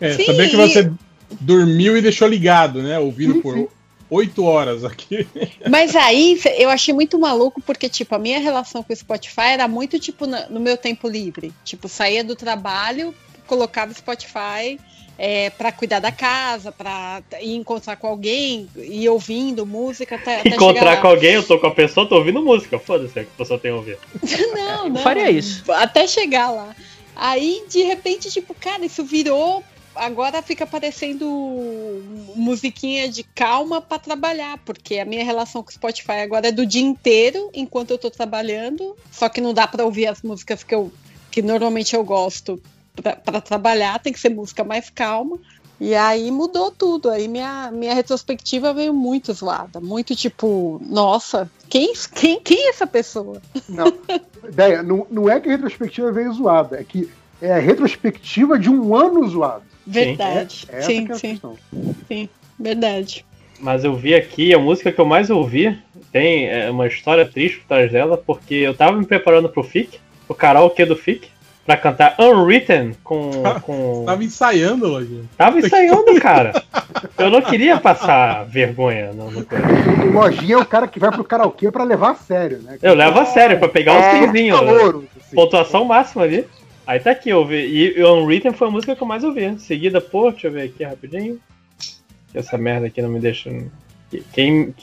É, 0.00 0.12
Sim, 0.12 0.24
saber 0.24 0.48
que 0.48 0.56
você 0.56 0.92
dormiu 1.40 1.96
e 1.96 2.00
deixou 2.00 2.28
ligado, 2.28 2.80
né? 2.80 2.96
Ouvindo 3.00 3.34
Sim, 3.34 3.40
por 3.42 3.54
sim. 3.54 3.68
Oito 4.10 4.44
horas 4.44 4.84
aqui. 4.84 5.26
Mas 5.68 5.94
aí 5.94 6.38
eu 6.58 6.68
achei 6.68 6.92
muito 6.92 7.18
maluco, 7.18 7.60
porque, 7.62 7.88
tipo, 7.88 8.14
a 8.14 8.18
minha 8.18 8.38
relação 8.38 8.82
com 8.82 8.92
o 8.92 8.96
Spotify 8.96 9.52
era 9.52 9.68
muito, 9.68 9.98
tipo, 9.98 10.26
no 10.26 10.60
meu 10.60 10.76
tempo 10.76 11.08
livre. 11.08 11.52
Tipo, 11.64 11.88
saía 11.88 12.24
do 12.24 12.34
trabalho, 12.34 13.14
colocava 13.46 13.92
o 13.92 13.94
Spotify 13.94 14.78
é, 15.22 15.50
para 15.50 15.70
cuidar 15.70 16.00
da 16.00 16.10
casa, 16.10 16.72
pra 16.72 17.22
ir 17.42 17.54
encontrar 17.54 17.96
com 17.96 18.06
alguém, 18.06 18.70
ir 18.74 19.06
ouvindo 19.10 19.66
música 19.66 20.16
até, 20.16 20.40
Encontrar 20.46 20.98
com 20.98 21.08
alguém, 21.08 21.34
eu 21.34 21.42
tô 21.42 21.58
com 21.58 21.66
a 21.66 21.70
pessoa, 21.70 22.06
tô 22.06 22.16
ouvindo 22.16 22.42
música. 22.42 22.78
Foda-se 22.78 23.20
a 23.20 23.24
pessoa 23.36 23.58
tem 23.58 23.70
a 23.70 23.76
ouvir. 23.76 23.98
Não, 24.54 24.88
não. 24.88 25.02
faria 25.02 25.30
isso. 25.30 25.70
Até 25.72 26.06
chegar 26.06 26.50
lá. 26.50 26.74
Aí, 27.14 27.64
de 27.68 27.82
repente, 27.82 28.30
tipo, 28.30 28.54
cara, 28.54 28.84
isso 28.86 29.04
virou. 29.04 29.62
Agora 29.94 30.40
fica 30.42 30.66
parecendo 30.66 31.26
musiquinha 32.36 33.08
de 33.08 33.22
calma 33.22 33.80
pra 33.80 33.98
trabalhar, 33.98 34.58
porque 34.64 34.98
a 34.98 35.04
minha 35.04 35.24
relação 35.24 35.62
com 35.62 35.70
o 35.70 35.72
Spotify 35.72 36.20
agora 36.22 36.48
é 36.48 36.52
do 36.52 36.64
dia 36.64 36.82
inteiro, 36.82 37.50
enquanto 37.52 37.90
eu 37.90 37.98
tô 37.98 38.10
trabalhando. 38.10 38.96
Só 39.10 39.28
que 39.28 39.40
não 39.40 39.52
dá 39.52 39.66
pra 39.66 39.84
ouvir 39.84 40.06
as 40.06 40.22
músicas 40.22 40.62
que, 40.62 40.74
eu, 40.74 40.92
que 41.30 41.42
normalmente 41.42 41.94
eu 41.94 42.04
gosto 42.04 42.60
pra 43.24 43.40
trabalhar, 43.40 43.98
tem 43.98 44.12
que 44.12 44.20
ser 44.20 44.30
música 44.30 44.62
mais 44.62 44.90
calma. 44.90 45.38
E 45.80 45.94
aí 45.94 46.30
mudou 46.30 46.70
tudo. 46.70 47.08
Aí 47.10 47.26
minha, 47.26 47.70
minha 47.72 47.94
retrospectiva 47.94 48.74
veio 48.74 48.92
muito 48.92 49.32
zoada. 49.32 49.80
Muito 49.80 50.14
tipo, 50.14 50.80
nossa, 50.84 51.50
quem, 51.68 51.94
quem, 52.14 52.38
quem 52.40 52.66
é 52.66 52.68
essa 52.68 52.86
pessoa? 52.86 53.40
Não, 53.68 53.92
ideia, 54.46 54.82
não, 54.82 55.06
não 55.10 55.28
é 55.28 55.40
que 55.40 55.48
a 55.48 55.52
retrospectiva 55.52 56.12
veio 56.12 56.32
zoada, 56.34 56.78
é 56.78 56.84
que 56.84 57.08
é 57.40 57.54
a 57.54 57.58
retrospectiva 57.58 58.58
de 58.58 58.68
um 58.68 58.94
ano 58.94 59.26
zoado. 59.26 59.69
Verdade. 59.86 60.66
É, 60.68 60.78
essa 60.78 60.86
sim, 60.86 61.08
é 61.10 61.14
sim. 61.14 61.40
Sim, 62.08 62.28
verdade. 62.58 63.24
Mas 63.58 63.84
eu 63.84 63.94
vi 63.94 64.14
aqui, 64.14 64.54
a 64.54 64.58
música 64.58 64.90
que 64.90 65.00
eu 65.00 65.04
mais 65.04 65.28
ouvi 65.28 65.76
tem 66.12 66.48
é, 66.48 66.70
uma 66.70 66.86
história 66.86 67.26
triste 67.26 67.58
por 67.58 67.66
trás 67.68 67.92
dela, 67.92 68.16
porque 68.16 68.54
eu 68.54 68.74
tava 68.74 68.96
me 68.96 69.04
preparando 69.04 69.48
pro 69.48 69.62
FIC, 69.62 69.98
o 70.28 70.34
karaokê 70.34 70.86
do 70.86 70.96
FIC, 70.96 71.28
pra 71.66 71.76
cantar 71.76 72.16
Unwritten 72.18 72.96
com. 73.04 73.30
com... 73.62 74.04
Tava 74.06 74.24
ensaiando, 74.24 74.88
Lojinha. 74.88 75.24
Tava 75.36 75.58
ensaiando, 75.58 76.20
cara. 76.20 76.52
Eu 77.16 77.30
não 77.30 77.42
queria 77.42 77.78
passar 77.78 78.44
vergonha 78.44 79.12
no, 79.12 79.30
no 79.30 79.44
coisa. 79.44 79.64
O 80.06 80.12
Lojinha 80.12 80.54
é 80.54 80.58
o 80.58 80.64
cara 80.66 80.88
que 80.88 80.98
vai 80.98 81.10
pro 81.10 81.22
karaokê 81.22 81.70
pra 81.70 81.84
levar 81.84 82.12
a 82.12 82.14
sério, 82.14 82.58
né? 82.58 82.78
Eu 82.82 82.94
levo 82.94 83.20
a 83.20 83.26
sério, 83.26 83.58
pra 83.58 83.68
pegar 83.68 83.92
um 83.92 83.98
É, 83.98 84.26
cinzinho. 84.26 84.56
calor, 84.56 85.04
Pontuação 85.34 85.84
máxima 85.84 86.24
ali. 86.24 86.46
Aí 86.90 86.98
tá 86.98 87.12
aqui, 87.12 87.30
eu 87.30 87.38
ouvi. 87.38 87.54
E 87.96 88.02
o 88.02 88.14
Unwritten 88.16 88.52
foi 88.52 88.66
a 88.66 88.70
música 88.72 88.96
que 88.96 89.02
eu 89.02 89.06
mais 89.06 89.22
ouvi. 89.22 89.56
Seguida 89.60 90.00
por, 90.00 90.32
deixa 90.32 90.48
eu 90.48 90.52
ver 90.52 90.62
aqui 90.62 90.82
rapidinho. 90.82 91.38
Essa 92.34 92.58
merda 92.58 92.88
aqui 92.88 93.00
não 93.00 93.08
me 93.08 93.20
deixa. 93.20 93.48
Quem, 94.32 94.74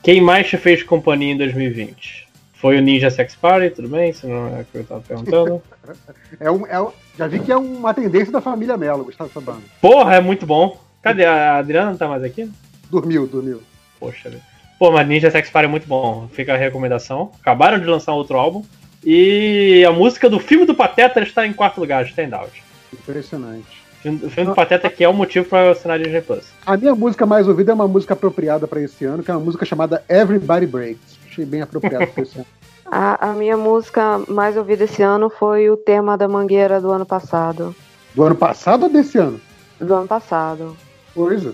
quem 0.00 0.20
mais 0.20 0.46
te 0.46 0.56
fez 0.56 0.84
companhia 0.84 1.32
em 1.32 1.36
2020? 1.36 2.28
Foi 2.54 2.78
o 2.78 2.80
Ninja 2.80 3.10
Sex 3.10 3.34
Party, 3.34 3.70
tudo 3.74 3.88
bem? 3.88 4.12
Se 4.12 4.28
não 4.28 4.46
é 4.56 4.60
o 4.60 4.64
que 4.64 4.78
eu 4.78 4.84
tava 4.84 5.00
perguntando. 5.00 5.60
É 6.38 6.50
um, 6.50 6.66
é 6.66 6.80
um- 6.80 6.90
já 7.18 7.26
vi 7.28 7.38
que 7.40 7.50
é 7.52 7.56
uma 7.56 7.92
tendência 7.94 8.32
da 8.32 8.40
família 8.40 8.76
Melo 8.76 9.04
gostar 9.04 9.24
dessa 9.24 9.40
banda. 9.40 9.62
Porra, 9.80 10.16
é 10.16 10.20
muito 10.20 10.44
bom. 10.46 10.80
Cadê? 11.02 11.24
A 11.24 11.56
Adriana 11.58 11.90
não 11.90 11.96
tá 11.98 12.06
mais 12.08 12.22
aqui? 12.22 12.48
Dormiu, 12.90 13.26
dormiu. 13.26 13.60
Poxa. 13.98 14.32
Pô, 14.78 14.90
mas 14.92 15.06
Ninja 15.06 15.30
Sex 15.32 15.48
Party 15.50 15.66
é 15.66 15.70
muito 15.70 15.86
bom. 15.88 16.28
Fica 16.32 16.54
a 16.54 16.56
recomendação. 16.56 17.32
Acabaram 17.40 17.78
de 17.78 17.86
lançar 17.86 18.12
outro 18.14 18.36
álbum. 18.36 18.64
E 19.08 19.84
a 19.84 19.92
música 19.92 20.28
do 20.28 20.40
filme 20.40 20.66
do 20.66 20.74
Pateta 20.74 21.20
está 21.20 21.46
em 21.46 21.52
quarto 21.52 21.78
lugar, 21.78 22.04
Standout. 22.06 22.60
Impressionante. 22.92 23.86
O 24.04 24.28
filme 24.28 24.50
do 24.50 24.54
Pateta 24.54 24.90
que 24.90 25.04
é 25.04 25.08
o 25.08 25.14
motivo 25.14 25.48
pra 25.48 25.66
eu 25.66 25.70
assinar 25.70 26.00
Disney 26.00 26.20
Plus. 26.20 26.46
A 26.66 26.76
minha 26.76 26.92
música 26.92 27.24
mais 27.24 27.46
ouvida 27.46 27.70
é 27.70 27.74
uma 27.74 27.86
música 27.86 28.14
apropriada 28.14 28.66
pra 28.66 28.80
esse 28.80 29.04
ano, 29.04 29.22
que 29.22 29.30
é 29.30 29.34
uma 29.34 29.44
música 29.44 29.64
chamada 29.64 30.04
Everybody 30.08 30.66
Breaks. 30.66 31.18
Achei 31.30 31.44
bem 31.44 31.62
apropriado 31.62 32.08
pra 32.08 32.22
esse 32.24 32.36
ano. 32.36 32.46
A, 32.88 33.30
a 33.30 33.32
minha 33.32 33.56
música 33.56 34.20
mais 34.28 34.56
ouvida 34.56 34.84
esse 34.84 35.02
ano 35.02 35.28
foi 35.28 35.68
o 35.68 35.76
tema 35.76 36.16
da 36.16 36.28
Mangueira 36.28 36.80
do 36.80 36.92
ano 36.92 37.04
passado. 37.04 37.74
Do 38.14 38.22
ano 38.22 38.36
passado 38.36 38.84
ou 38.84 38.88
desse 38.88 39.18
ano? 39.18 39.40
Do 39.80 39.92
ano 39.92 40.06
passado. 40.06 40.76
Coisa. 41.12 41.52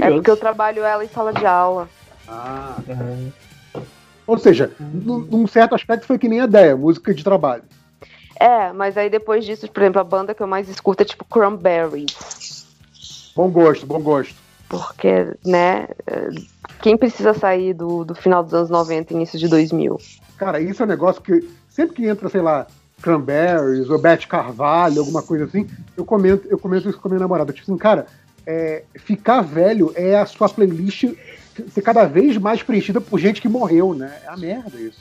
É 0.00 0.10
porque 0.10 0.30
eu 0.30 0.38
trabalho 0.38 0.82
ela 0.82 1.04
em 1.04 1.08
sala 1.08 1.34
de 1.34 1.44
aula. 1.44 1.86
Ah. 2.26 2.78
Ou 4.30 4.38
seja, 4.38 4.70
num, 4.78 5.44
certo 5.48 5.74
aspecto 5.74 6.06
foi 6.06 6.16
que 6.16 6.28
nem 6.28 6.40
a 6.40 6.44
ideia, 6.44 6.76
música 6.76 7.12
de 7.12 7.24
trabalho. 7.24 7.64
É, 8.38 8.72
mas 8.72 8.96
aí 8.96 9.10
depois 9.10 9.44
disso, 9.44 9.68
por 9.68 9.82
exemplo, 9.82 10.00
a 10.00 10.04
banda 10.04 10.32
que 10.32 10.40
eu 10.40 10.46
mais 10.46 10.68
escuto 10.68 11.02
é 11.02 11.04
tipo 11.04 11.24
Cranberries. 11.24 12.64
Bom 13.34 13.50
gosto, 13.50 13.84
bom 13.84 14.00
gosto. 14.00 14.32
Porque, 14.68 15.34
né, 15.44 15.88
quem 16.80 16.96
precisa 16.96 17.34
sair 17.34 17.74
do, 17.74 18.04
do 18.04 18.14
final 18.14 18.44
dos 18.44 18.54
anos 18.54 18.70
90 18.70 19.12
e 19.12 19.16
início 19.16 19.36
de 19.36 19.48
2000? 19.48 19.98
Cara, 20.38 20.60
isso 20.60 20.80
é 20.80 20.86
um 20.86 20.88
negócio 20.88 21.20
que 21.20 21.50
sempre 21.68 21.96
que 21.96 22.06
entra, 22.06 22.28
sei 22.28 22.40
lá, 22.40 22.68
Cranberries 23.02 23.90
ou 23.90 23.98
Beth 23.98 24.28
Carvalho, 24.28 25.00
alguma 25.00 25.24
coisa 25.24 25.46
assim, 25.46 25.68
eu 25.96 26.04
comento, 26.04 26.46
eu 26.48 26.56
comento 26.56 26.88
isso 26.88 27.00
com 27.00 27.08
a 27.08 27.10
minha 27.10 27.20
namorada. 27.20 27.52
Tipo 27.52 27.64
assim, 27.68 27.76
cara, 27.76 28.06
é, 28.46 28.84
ficar 28.94 29.40
velho 29.40 29.92
é 29.96 30.14
a 30.14 30.24
sua 30.24 30.48
playlist 30.48 31.06
ser 31.68 31.82
cada 31.82 32.04
vez 32.06 32.36
mais 32.38 32.62
preenchida 32.62 33.00
por 33.00 33.18
gente 33.18 33.40
que 33.40 33.48
morreu, 33.48 33.94
né? 33.94 34.18
É 34.24 34.28
a 34.28 34.36
merda 34.36 34.78
isso. 34.80 34.98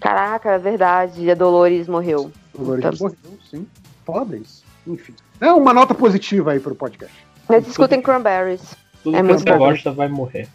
Caraca, 0.00 0.50
é 0.52 0.58
verdade, 0.58 1.30
a 1.30 1.34
Dolores 1.34 1.86
morreu. 1.88 2.30
Dolores 2.56 2.84
Então- 2.84 2.98
morreu, 3.00 3.38
sim. 3.50 3.66
Foda 4.04 4.36
isso. 4.36 4.64
Enfim. 4.86 5.14
É 5.40 5.52
uma 5.52 5.74
nota 5.74 5.94
positiva 5.94 6.52
aí 6.52 6.60
pro 6.60 6.74
podcast. 6.74 7.14
Mas 7.48 7.66
escutem 7.68 8.00
Cranberries. 8.00 8.74
Tudo 9.02 9.16
É 9.16 9.20
que 9.20 9.26
muito 9.28 9.40
você 9.42 9.50
bom. 9.52 9.58
gosta 9.58 9.92
vai 9.92 10.08
morrer. 10.08 10.48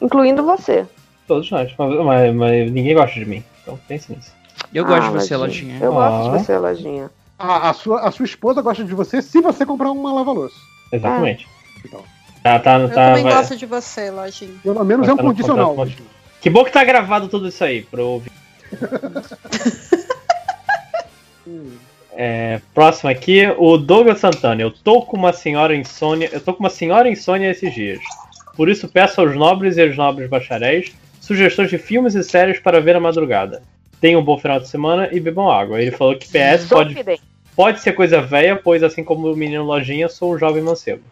Incluindo 0.00 0.42
você. 0.42 0.86
Todos 1.26 1.50
nós. 1.50 1.72
Mas, 1.78 2.04
mas- 2.04 2.34
mas 2.34 2.70
ninguém 2.72 2.94
gosta 2.94 3.18
de 3.18 3.24
mim. 3.26 3.44
Então 3.62 3.78
pense 3.86 4.12
nisso. 4.12 4.32
Eu 4.74 4.84
Ah, 4.84 4.88
gosto 4.88 5.04
de 5.06 5.12
você, 5.12 5.36
Lojinha. 5.36 5.78
Eu 5.80 5.92
gosto 5.92 6.28
Ah. 6.28 6.36
de 6.38 6.44
você, 6.44 6.58
Lojinha. 6.58 7.10
A, 7.38 7.70
a 7.70 7.72
sua, 7.72 8.00
a 8.00 8.10
sua 8.10 8.24
esposa 8.24 8.60
gosta 8.62 8.84
de 8.84 8.94
você 8.94 9.22
se 9.22 9.40
você 9.40 9.64
comprar 9.64 9.90
uma 9.90 10.12
lava-louça. 10.12 10.56
Exatamente. 10.92 11.48
Então. 11.84 12.02
Tá, 12.42 12.58
tá, 12.58 12.78
Eu 12.78 12.88
tá, 12.88 12.94
também 12.94 13.22
vai- 13.22 13.34
gosto 13.34 13.56
de 13.56 13.66
você, 13.66 14.10
Lojinha. 14.10 14.58
Pelo 14.62 14.84
menos 14.84 15.06
vai 15.06 15.10
é 15.10 15.14
um 15.14 15.16
tá 15.16 15.22
no 15.22 15.28
condicional. 15.30 15.76
Que 16.40 16.50
bom 16.50 16.64
que 16.64 16.72
tá 16.72 16.82
gravado 16.82 17.28
tudo 17.28 17.48
isso 17.48 17.62
aí 17.62 17.82
pra 17.82 18.00
eu 18.00 18.08
ouvir. 18.08 18.32
É, 22.14 22.60
próximo 22.74 23.08
aqui, 23.08 23.42
o 23.58 23.78
Douglas 23.78 24.20
Santana. 24.20 24.60
Eu 24.60 24.70
tô 24.70 25.02
com 25.02 25.16
uma 25.16 25.32
senhora 25.32 25.74
insônia. 25.74 26.28
Eu 26.30 26.40
tô 26.40 26.52
com 26.52 26.60
uma 26.60 26.70
senhora 26.70 27.08
insônia 27.08 27.50
esses 27.50 27.74
dias. 27.74 28.00
Por 28.54 28.68
isso 28.68 28.86
peço 28.86 29.20
aos 29.20 29.34
nobres 29.34 29.76
e 29.76 29.82
aos 29.82 29.96
nobres 29.96 30.28
bacharéis 30.28 30.92
sugestões 31.20 31.70
de 31.70 31.78
filmes 31.78 32.14
e 32.14 32.22
séries 32.22 32.60
para 32.60 32.80
ver 32.80 32.96
à 32.96 33.00
madrugada. 33.00 33.62
Tenham 34.00 34.20
um 34.20 34.24
bom 34.24 34.36
final 34.36 34.60
de 34.60 34.68
semana 34.68 35.08
e 35.10 35.20
bebam 35.20 35.50
água. 35.50 35.80
Ele 35.80 35.92
falou 35.92 36.16
que 36.16 36.26
PS 36.26 36.66
pode, 36.68 36.96
pode 37.54 37.80
ser 37.80 37.92
coisa 37.92 38.20
velha, 38.20 38.56
pois 38.56 38.82
assim 38.82 39.02
como 39.04 39.32
o 39.32 39.36
menino 39.36 39.64
Lojinha, 39.64 40.08
sou 40.08 40.34
um 40.34 40.38
jovem 40.38 40.62
mancebo. 40.62 41.02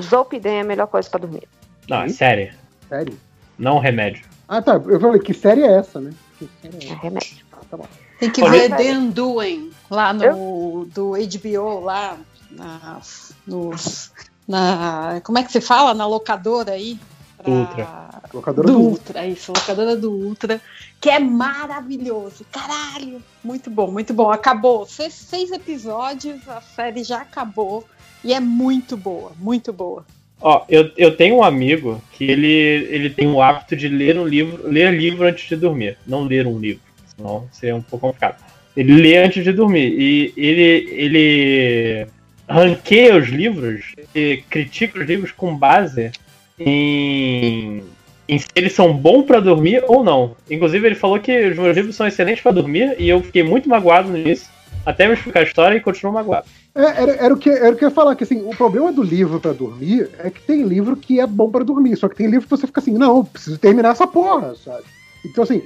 Zolpidem 0.00 0.58
é 0.58 0.60
a 0.60 0.64
melhor 0.64 0.86
coisa 0.86 1.08
pra 1.08 1.20
dormir. 1.20 1.48
Não, 1.88 2.02
é 2.02 2.08
sério. 2.08 2.52
Sério? 2.88 3.18
Não 3.58 3.78
remédio. 3.78 4.24
Ah, 4.48 4.60
tá. 4.62 4.74
Eu 4.74 5.00
falei, 5.00 5.20
que 5.20 5.32
série 5.34 5.62
é 5.62 5.72
essa, 5.78 6.00
né? 6.00 6.12
Que 6.38 6.48
série 6.60 6.88
é 6.88 6.92
É 6.92 6.94
remédio. 6.94 7.44
Ah, 7.52 7.58
tá 7.70 7.76
bom. 7.76 7.86
Tem 8.18 8.30
que 8.30 8.42
Olha- 8.42 8.52
ver 8.68 8.76
The 8.76 8.92
Undoing, 8.92 9.70
lá 9.90 10.12
no 10.12 10.86
do 10.94 11.12
HBO, 11.16 11.80
lá 11.80 12.16
na, 12.50 13.00
nos, 13.46 14.12
na. 14.46 15.20
Como 15.24 15.38
é 15.38 15.42
que 15.42 15.50
se 15.50 15.60
fala? 15.60 15.92
Na 15.94 16.06
locadora 16.06 16.72
aí? 16.72 16.98
Pra- 17.38 17.50
Ultra. 17.50 18.08
Locadora 18.32 18.68
do 18.68 18.74
do 18.74 18.80
Ultra, 18.80 19.26
isso, 19.26 19.52
locadora 19.52 19.96
do 19.96 20.12
Ultra, 20.12 20.60
que 21.00 21.10
é 21.10 21.18
maravilhoso. 21.18 22.46
Caralho! 22.52 23.20
Muito 23.42 23.68
bom, 23.70 23.90
muito 23.90 24.14
bom. 24.14 24.30
Acabou. 24.30 24.86
Seis, 24.86 25.14
seis 25.14 25.50
episódios, 25.50 26.48
a 26.48 26.60
série 26.60 27.02
já 27.02 27.22
acabou. 27.22 27.84
E 28.24 28.32
é 28.32 28.40
muito 28.40 28.96
boa, 28.96 29.32
muito 29.38 29.72
boa. 29.72 30.04
Ó, 30.40 30.64
eu, 30.68 30.90
eu 30.96 31.16
tenho 31.16 31.36
um 31.36 31.42
amigo 31.44 32.02
que 32.12 32.24
ele, 32.24 32.48
ele 32.48 33.10
tem 33.10 33.28
o 33.28 33.40
hábito 33.40 33.76
de 33.76 33.88
ler 33.88 34.18
um 34.18 34.26
livro, 34.26 34.68
ler 34.68 34.92
livro 34.92 35.26
antes 35.26 35.48
de 35.48 35.56
dormir. 35.56 35.96
Não 36.06 36.24
ler 36.24 36.46
um 36.46 36.58
livro, 36.58 36.82
senão 37.16 37.48
seria 37.52 37.76
um 37.76 37.82
pouco 37.82 38.08
complicado. 38.08 38.42
Ele 38.76 38.94
lê 38.94 39.18
antes 39.18 39.44
de 39.44 39.52
dormir. 39.52 39.94
E 39.96 40.32
ele, 40.36 40.88
ele 40.90 42.06
ranqueia 42.48 43.16
os 43.16 43.28
livros 43.28 43.94
e 44.14 44.42
critica 44.50 44.98
os 44.98 45.06
livros 45.06 45.30
com 45.30 45.54
base 45.54 46.10
em, 46.58 47.82
em 48.28 48.38
se 48.38 48.48
eles 48.56 48.72
são 48.72 48.92
bons 48.92 49.24
pra 49.24 49.38
dormir 49.38 49.84
ou 49.86 50.02
não. 50.02 50.36
Inclusive, 50.50 50.86
ele 50.86 50.96
falou 50.96 51.20
que 51.20 51.48
os 51.48 51.56
meus 51.56 51.76
livros 51.76 51.94
são 51.94 52.06
excelentes 52.06 52.42
pra 52.42 52.50
dormir 52.50 52.96
e 52.98 53.08
eu 53.08 53.22
fiquei 53.22 53.44
muito 53.44 53.68
magoado 53.68 54.10
nisso. 54.10 54.50
Até 54.84 55.06
me 55.06 55.14
explicar 55.14 55.40
a 55.40 55.44
história 55.44 55.76
e 55.76 55.80
continuo 55.80 56.12
magoado. 56.12 56.46
É, 56.74 57.02
era, 57.02 57.12
era 57.16 57.34
o 57.34 57.36
que, 57.36 57.50
era 57.50 57.70
o 57.70 57.76
que 57.76 57.84
eu 57.84 57.88
ia 57.88 57.94
falar, 57.94 58.16
que 58.16 58.24
assim, 58.24 58.42
o 58.46 58.56
problema 58.56 58.90
do 58.90 59.02
livro 59.02 59.38
pra 59.38 59.52
dormir 59.52 60.08
é 60.18 60.30
que 60.30 60.40
tem 60.40 60.62
livro 60.62 60.96
que 60.96 61.20
é 61.20 61.26
bom 61.26 61.50
pra 61.50 61.62
dormir, 61.62 61.96
só 61.96 62.08
que 62.08 62.16
tem 62.16 62.26
livro 62.26 62.44
que 62.44 62.50
você 62.50 62.66
fica 62.66 62.80
assim, 62.80 62.94
não, 62.94 63.24
preciso 63.24 63.58
terminar 63.58 63.90
essa 63.90 64.06
porra, 64.06 64.54
sabe? 64.54 64.84
Então, 65.24 65.44
assim, 65.44 65.62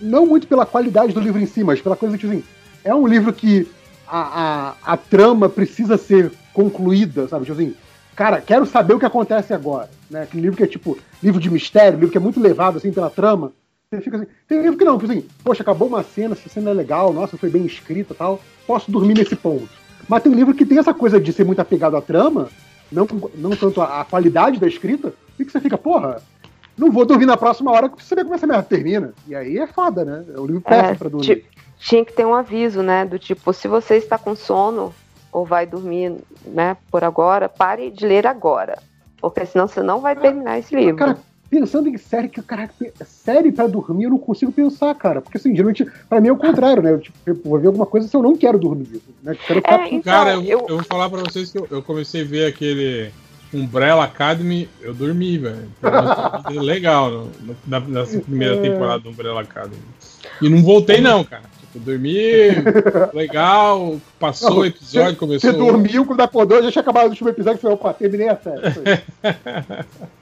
não 0.00 0.26
muito 0.26 0.46
pela 0.46 0.66
qualidade 0.66 1.12
do 1.12 1.20
livro 1.20 1.40
em 1.40 1.46
si, 1.46 1.62
mas 1.62 1.80
pela 1.80 1.94
coisa 1.94 2.16
que, 2.16 2.26
assim, 2.26 2.42
é 2.82 2.94
um 2.94 3.06
livro 3.06 3.32
que 3.32 3.68
a, 4.08 4.74
a, 4.82 4.92
a 4.94 4.96
trama 4.96 5.48
precisa 5.48 5.96
ser 5.96 6.32
concluída, 6.52 7.28
sabe? 7.28 7.44
Tipo 7.44 7.60
assim, 7.60 7.74
cara, 8.16 8.40
quero 8.40 8.66
saber 8.66 8.94
o 8.94 8.98
que 8.98 9.06
acontece 9.06 9.52
agora, 9.52 9.90
né? 10.10 10.22
Aquele 10.22 10.42
livro 10.42 10.56
que 10.56 10.64
é 10.64 10.66
tipo, 10.66 10.98
livro 11.22 11.38
de 11.38 11.50
mistério, 11.50 11.98
livro 11.98 12.10
que 12.10 12.18
é 12.18 12.20
muito 12.20 12.40
levado, 12.40 12.78
assim, 12.78 12.90
pela 12.90 13.10
trama. 13.10 13.52
Você 13.90 14.00
fica 14.00 14.16
assim, 14.16 14.26
tem 14.48 14.62
livro 14.62 14.78
que 14.78 14.84
não, 14.84 14.98
tipo 14.98 15.10
assim, 15.10 15.24
poxa, 15.44 15.62
acabou 15.62 15.86
uma 15.86 16.02
cena, 16.02 16.34
essa 16.34 16.48
cena 16.48 16.70
é 16.70 16.74
legal, 16.74 17.12
nossa, 17.12 17.36
foi 17.36 17.50
bem 17.50 17.66
escrita 17.66 18.14
tal, 18.14 18.40
posso 18.66 18.90
dormir 18.90 19.14
nesse 19.14 19.36
ponto. 19.36 19.79
Mas 20.10 20.24
tem 20.24 20.32
livro 20.32 20.52
que 20.52 20.66
tem 20.66 20.76
essa 20.76 20.92
coisa 20.92 21.20
de 21.20 21.32
ser 21.32 21.44
muito 21.44 21.60
apegado 21.60 21.96
à 21.96 22.02
trama, 22.02 22.48
não, 22.90 23.06
não 23.36 23.50
tanto 23.50 23.80
à, 23.80 24.00
à 24.00 24.04
qualidade 24.04 24.58
da 24.58 24.66
escrita, 24.66 25.14
e 25.38 25.44
que 25.44 25.52
você 25.52 25.60
fica, 25.60 25.78
porra, 25.78 26.20
não 26.76 26.90
vou 26.90 27.06
dormir 27.06 27.26
na 27.26 27.36
próxima 27.36 27.70
hora 27.70 27.88
que 27.88 28.02
você 28.02 28.08
saber 28.08 28.24
como 28.24 28.34
essa 28.34 28.44
merda 28.44 28.64
termina. 28.64 29.14
E 29.28 29.36
aí 29.36 29.56
é 29.56 29.68
foda, 29.68 30.04
né? 30.04 30.24
É 30.34 30.40
um 30.40 30.46
livro 30.46 30.62
péssimo 30.62 30.90
É, 30.90 30.94
pra 30.96 31.08
dormir. 31.08 31.36
ti- 31.36 31.44
tinha 31.78 32.04
que 32.04 32.12
ter 32.12 32.26
um 32.26 32.34
aviso, 32.34 32.82
né? 32.82 33.04
Do 33.04 33.20
tipo, 33.20 33.52
se 33.52 33.68
você 33.68 33.94
está 33.98 34.18
com 34.18 34.34
sono 34.34 34.92
ou 35.30 35.46
vai 35.46 35.64
dormir, 35.64 36.16
né, 36.44 36.76
por 36.90 37.04
agora, 37.04 37.48
pare 37.48 37.88
de 37.88 38.04
ler 38.04 38.26
agora. 38.26 38.78
Porque 39.20 39.46
senão 39.46 39.68
você 39.68 39.80
não 39.80 40.00
vai 40.00 40.16
terminar 40.16 40.58
esse 40.58 40.74
livro. 40.74 40.96
Cara, 40.96 41.18
pensando 41.50 41.88
em 41.88 41.98
série, 41.98 42.28
que 42.28 42.40
cara, 42.40 42.70
série 43.04 43.50
pra 43.50 43.66
dormir 43.66 44.04
eu 44.04 44.10
não 44.10 44.18
consigo 44.18 44.52
pensar, 44.52 44.94
cara. 44.94 45.20
Porque 45.20 45.36
assim, 45.36 45.52
geralmente, 45.54 45.84
pra 46.08 46.20
mim 46.20 46.28
é 46.28 46.32
o 46.32 46.36
contrário, 46.36 46.82
né? 46.82 46.92
Eu, 46.92 47.00
tipo, 47.00 47.18
eu 47.26 47.34
vou 47.44 47.58
ver 47.58 47.66
alguma 47.66 47.86
coisa 47.86 48.06
se 48.06 48.16
eu 48.16 48.22
não 48.22 48.36
quero 48.36 48.58
dormir. 48.58 49.02
Né? 49.22 49.32
Eu 49.32 49.36
quero 49.36 49.60
ficar 49.60 49.88
com- 49.90 50.02
Cara, 50.02 50.34
eu, 50.34 50.42
eu 50.68 50.76
vou 50.76 50.84
falar 50.84 51.10
pra 51.10 51.20
vocês 51.20 51.50
que 51.50 51.58
eu, 51.58 51.66
eu 51.70 51.82
comecei 51.82 52.22
a 52.22 52.24
ver 52.24 52.46
aquele 52.46 53.10
Umbrella 53.52 54.04
Academy, 54.04 54.68
eu 54.80 54.94
dormi, 54.94 55.38
velho. 55.38 55.68
Legal 56.62 57.10
no- 57.10 57.24
no- 57.40 57.56
na, 57.66 57.80
na 57.80 58.04
primeira 58.06 58.54
É. 58.56 58.60
temporada 58.60 59.00
do 59.00 59.10
Umbrella 59.10 59.40
Academy. 59.40 59.82
E 60.40 60.48
não 60.48 60.62
voltei, 60.62 61.00
não, 61.00 61.24
cara. 61.24 61.42
Tipo, 61.72 61.84
dormi, 61.84 62.12
legal, 63.12 64.00
passou 64.18 64.58
o 64.58 64.64
episódio, 64.64 65.16
começou. 65.16 65.50
Você 65.50 65.56
dormiu, 65.56 66.04
quando 66.06 66.20
acordou, 66.20 66.62
já 66.62 66.70
tinha 66.70 66.82
acabado 66.82 67.06
o 67.06 67.10
último 67.10 67.28
episódio 67.28 67.58
e 67.58 67.60
falou, 67.60 67.76
opa, 67.76 67.92
terminei 67.92 68.28
a 68.28 68.36
série. 68.36 68.60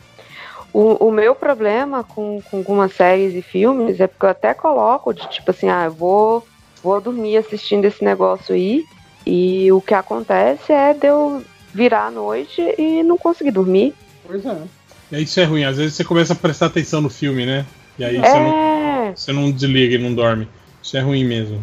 O, 0.73 1.09
o 1.09 1.11
meu 1.11 1.35
problema 1.35 2.05
com, 2.05 2.41
com 2.51 2.59
algumas 2.59 2.93
séries 2.93 3.35
e 3.35 3.43
filmes 3.43 4.01
é 4.01 4.07
porque 4.07 4.27
eu 4.27 4.31
até 4.31 4.53
coloco 4.55 5.13
de 5.15 5.29
tipo 5.31 5.51
assim, 5.51 5.69
ah, 5.69 5.85
eu 5.87 5.93
vou, 5.93 6.47
vou 6.83 7.01
dormir 7.01 7.37
assistindo 7.39 7.85
esse 7.85 8.05
negócio 8.05 8.55
aí. 8.55 8.85
E 9.27 9.71
o 9.73 9.81
que 9.81 9.95
acontece 9.95 10.73
é 10.73 10.95
de 10.95 11.07
eu 11.07 11.43
virar 11.73 12.07
à 12.07 12.11
noite 12.11 12.63
e 12.79 13.03
não 13.03 13.19
conseguir 13.19 13.51
dormir. 13.51 13.95
Pois 14.27 14.45
é. 14.45 14.63
E 15.13 15.23
isso 15.23 15.41
é 15.41 15.45
ruim, 15.45 15.65
às 15.65 15.77
vezes 15.79 15.95
você 15.95 16.05
começa 16.05 16.33
a 16.33 16.37
prestar 16.37 16.67
atenção 16.67 17.01
no 17.01 17.09
filme, 17.11 17.47
né? 17.47 17.65
E 17.99 18.05
aí 18.05 18.17
você, 18.17 18.39
não, 18.39 18.51
É, 18.51 19.13
você 19.15 19.33
não 19.33 19.51
desliga 19.51 19.95
e 19.95 19.99
não 19.99 20.15
dorme. 20.15 20.49
Isso 20.83 20.97
é 20.97 21.01
ruim 21.01 21.25
mesmo. 21.25 21.63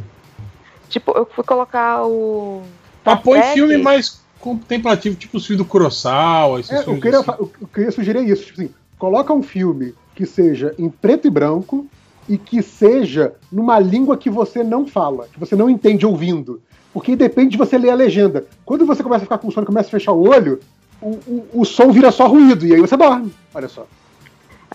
tipo, 0.89 1.11
eu 1.11 1.25
fui 1.25 1.43
colocar 1.43 2.05
o. 2.05 2.63
Ah, 3.05 3.15
põe 3.15 3.39
Passete. 3.39 3.53
filme 3.53 3.77
mais 3.77 4.23
contemplativo, 4.39 5.15
tipo 5.15 5.37
os 5.37 5.45
filmes 5.45 5.63
do 5.63 5.69
Kurosawa, 5.69 6.59
esses 6.59 6.71
É, 6.71 6.79
eu, 6.89 6.99
queria, 6.99 7.19
assim. 7.19 7.31
eu 7.39 7.67
queria 7.73 7.91
sugerir 7.91 8.29
isso. 8.29 8.45
Tipo 8.45 8.61
assim, 8.61 8.73
coloca 9.05 9.31
um 9.31 9.43
filme 9.43 9.93
que 10.15 10.25
seja 10.25 10.73
em 10.79 10.89
preto 10.89 11.27
e 11.27 11.29
branco 11.29 11.85
e 12.27 12.39
que 12.39 12.63
seja 12.63 13.35
numa 13.51 13.77
língua 13.77 14.17
que 14.17 14.31
você 14.31 14.63
não 14.63 14.87
fala, 14.87 15.27
que 15.31 15.39
você 15.39 15.55
não 15.55 15.69
entende 15.69 16.07
ouvindo. 16.07 16.59
Porque 16.91 17.15
depende 17.15 17.51
de 17.51 17.57
você 17.57 17.77
ler 17.77 17.91
a 17.91 17.95
legenda. 17.95 18.47
Quando 18.65 18.83
você 18.83 19.03
começa 19.03 19.21
a 19.21 19.27
ficar 19.27 19.37
com 19.37 19.51
sono 19.51 19.63
e 19.63 19.67
começa 19.67 19.89
a 19.89 19.91
fechar 19.91 20.11
o 20.11 20.27
olho, 20.27 20.59
o, 20.99 21.09
o, 21.09 21.47
o 21.53 21.65
som 21.65 21.91
vira 21.91 22.09
só 22.09 22.25
ruído, 22.25 22.65
e 22.65 22.73
aí 22.73 22.81
você 22.81 22.97
dorme. 22.97 23.31
Olha 23.53 23.67
só. 23.67 23.85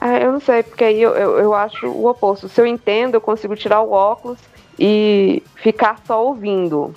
Ah, 0.00 0.16
eu 0.16 0.30
não 0.30 0.40
sei, 0.40 0.62
porque 0.62 0.84
aí 0.84 1.02
eu, 1.02 1.10
eu, 1.10 1.38
eu 1.38 1.52
acho 1.52 1.88
o 1.88 2.08
oposto. 2.08 2.48
Se 2.48 2.60
eu 2.60 2.66
entendo, 2.66 3.16
eu 3.16 3.20
consigo 3.20 3.56
tirar 3.56 3.80
o 3.80 3.90
óculos 3.90 4.38
e 4.78 5.42
ficar 5.56 6.00
só 6.06 6.24
ouvindo. 6.24 6.94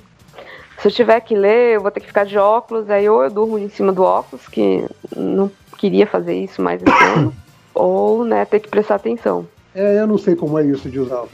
Se 0.78 0.88
eu 0.88 0.92
tiver 0.92 1.20
que 1.22 1.34
ler, 1.34 1.78
eu 1.78 1.82
vou 1.82 1.90
ter 1.90 2.00
que 2.00 2.08
ficar 2.08 2.26
de 2.26 2.38
óculos, 2.38 2.92
aí 2.92 3.10
ou 3.10 3.24
eu 3.24 3.32
durmo 3.32 3.58
em 3.58 3.70
cima 3.70 3.92
do 3.92 4.04
óculos, 4.04 4.48
que 4.48 4.86
não 5.16 5.50
queria 5.84 6.08
fazer 6.08 6.34
isso 6.36 6.62
mais 6.62 6.82
esse 6.82 7.04
ano, 7.04 7.36
ou, 7.76 8.24
né, 8.24 8.46
ter 8.46 8.62
que 8.62 8.70
prestar 8.70 8.96
atenção. 8.96 9.46
É, 9.76 10.00
eu 10.00 10.08
não 10.08 10.18
sei 10.18 10.34
como 10.34 10.58
é 10.58 10.66
isso 10.66 10.90
de 10.90 10.98
usar. 10.98 11.26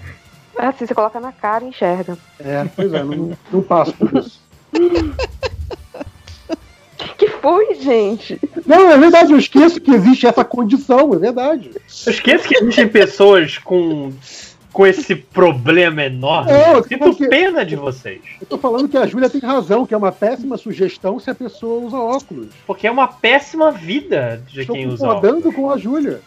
É 0.57 0.65
assim, 0.65 0.87
você 0.87 0.95
coloca 0.95 1.19
na 1.19 1.31
cara 1.31 1.63
e 1.63 1.67
enxerga. 1.67 2.17
É, 2.39 2.65
pois 2.75 2.91
é, 2.91 3.03
não, 3.03 3.37
não 3.51 3.61
passo 3.61 3.93
por 3.93 4.11
isso. 4.17 4.41
que 7.15 7.27
foi, 7.27 7.75
gente? 7.75 8.41
Não, 8.65 8.89
é 8.89 8.97
verdade, 8.97 9.33
eu 9.33 9.37
esqueço 9.37 9.79
que 9.79 9.91
existe 9.91 10.25
essa 10.25 10.43
condição, 10.43 11.13
é 11.13 11.17
verdade. 11.17 11.69
Eu 12.05 12.11
esqueço 12.11 12.47
que 12.47 12.57
existem 12.57 12.87
pessoas 12.87 13.59
com, 13.59 14.11
com 14.79 14.87
esse 14.87 15.13
problema 15.13 16.05
enorme. 16.05 16.53
É, 16.53 16.69
eu 16.71 16.77
eu 16.77 16.83
sinto 16.85 16.99
porque- 16.99 17.27
pena 17.27 17.65
de 17.65 17.75
vocês. 17.75 18.21
Eu 18.39 18.47
tô 18.47 18.57
falando 18.57 18.87
que 18.87 18.95
a 18.97 19.05
Júlia 19.05 19.29
tem 19.29 19.41
razão, 19.41 19.85
que 19.85 19.93
é 19.93 19.97
uma 19.97 20.09
péssima 20.09 20.55
sugestão 20.57 21.19
se 21.19 21.29
a 21.29 21.35
pessoa 21.35 21.85
usa 21.85 21.97
óculos. 21.97 22.47
Porque 22.65 22.87
é 22.87 22.91
uma 22.91 23.05
péssima 23.09 23.73
vida 23.73 24.41
de 24.47 24.61
Estou 24.61 24.77
quem 24.77 24.87
usa 24.87 25.05
óculos. 25.05 25.21
concordando 25.21 25.51
com 25.53 25.69
a 25.69 25.77
Júlia. 25.77 26.21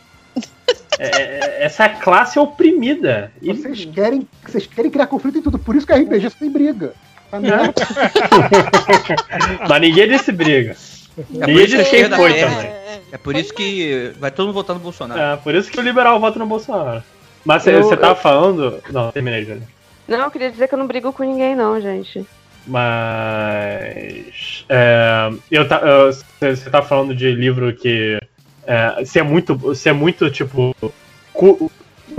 É, 0.98 1.06
é- 1.06 1.64
essa 1.64 1.88
classe 1.88 2.38
é 2.38 2.42
oprimida. 2.42 3.32
E 3.40 3.50
Vocês 3.54 3.86
querem, 3.86 4.28
vocês 4.46 4.66
querem 4.66 4.90
criar 4.90 5.06
conflito 5.06 5.38
em 5.38 5.42
tudo, 5.42 5.58
por 5.58 5.74
isso 5.74 5.86
que 5.86 5.92
a 5.94 5.96
RPG 5.96 6.28
só 6.28 6.36
tem 6.38 6.50
briga. 6.50 6.92
Tá 7.30 7.40
merda. 7.40 7.72
Mas 9.66 9.80
ninguém 9.80 10.08
disse 10.08 10.30
briga. 10.30 10.76
É 11.16 11.46
Ninguém 11.46 11.66
que 11.66 11.76
disse 11.78 11.88
quem 11.90 12.04
foi 12.10 12.34
também. 12.34 12.70
É 13.12 13.16
por 13.16 13.34
isso 13.34 13.54
que 13.54 14.12
vai 14.20 14.30
todo 14.30 14.44
mundo 14.48 14.54
votar 14.54 14.76
no 14.76 14.82
Bolsonaro. 14.82 15.18
É, 15.18 15.36
por 15.38 15.54
isso 15.54 15.70
que 15.70 15.80
o 15.80 15.82
liberal 15.82 16.20
vota 16.20 16.38
no 16.38 16.44
Bolsonaro. 16.46 17.02
Mas 17.44 17.62
você 17.62 17.74
Eu- 17.74 17.82
você 17.82 17.96
tava 17.96 18.12
eu- 18.12 18.16
falando. 18.22 18.82
Não, 18.90 19.10
terminei, 19.10 19.44
Júlia. 19.44 19.62
Não, 20.08 20.18
eu 20.20 20.30
queria 20.30 20.50
dizer 20.50 20.68
que 20.68 20.74
eu 20.74 20.78
não 20.78 20.86
brigo 20.86 21.12
com 21.12 21.22
ninguém, 21.22 21.54
não, 21.56 21.80
gente. 21.80 22.24
Mas. 22.66 24.64
É, 24.68 25.30
eu 25.50 25.66
tá, 25.66 25.80
eu- 25.80 26.12
você 26.12 26.70
tá 26.70 26.82
falando 26.82 27.14
de 27.14 27.30
livro 27.32 27.72
que. 27.74 28.18
É, 28.66 29.04
se, 29.04 29.18
é 29.18 29.22
muito, 29.22 29.74
se 29.74 29.88
é 29.88 29.92
muito, 29.92 30.30
tipo. 30.30 30.74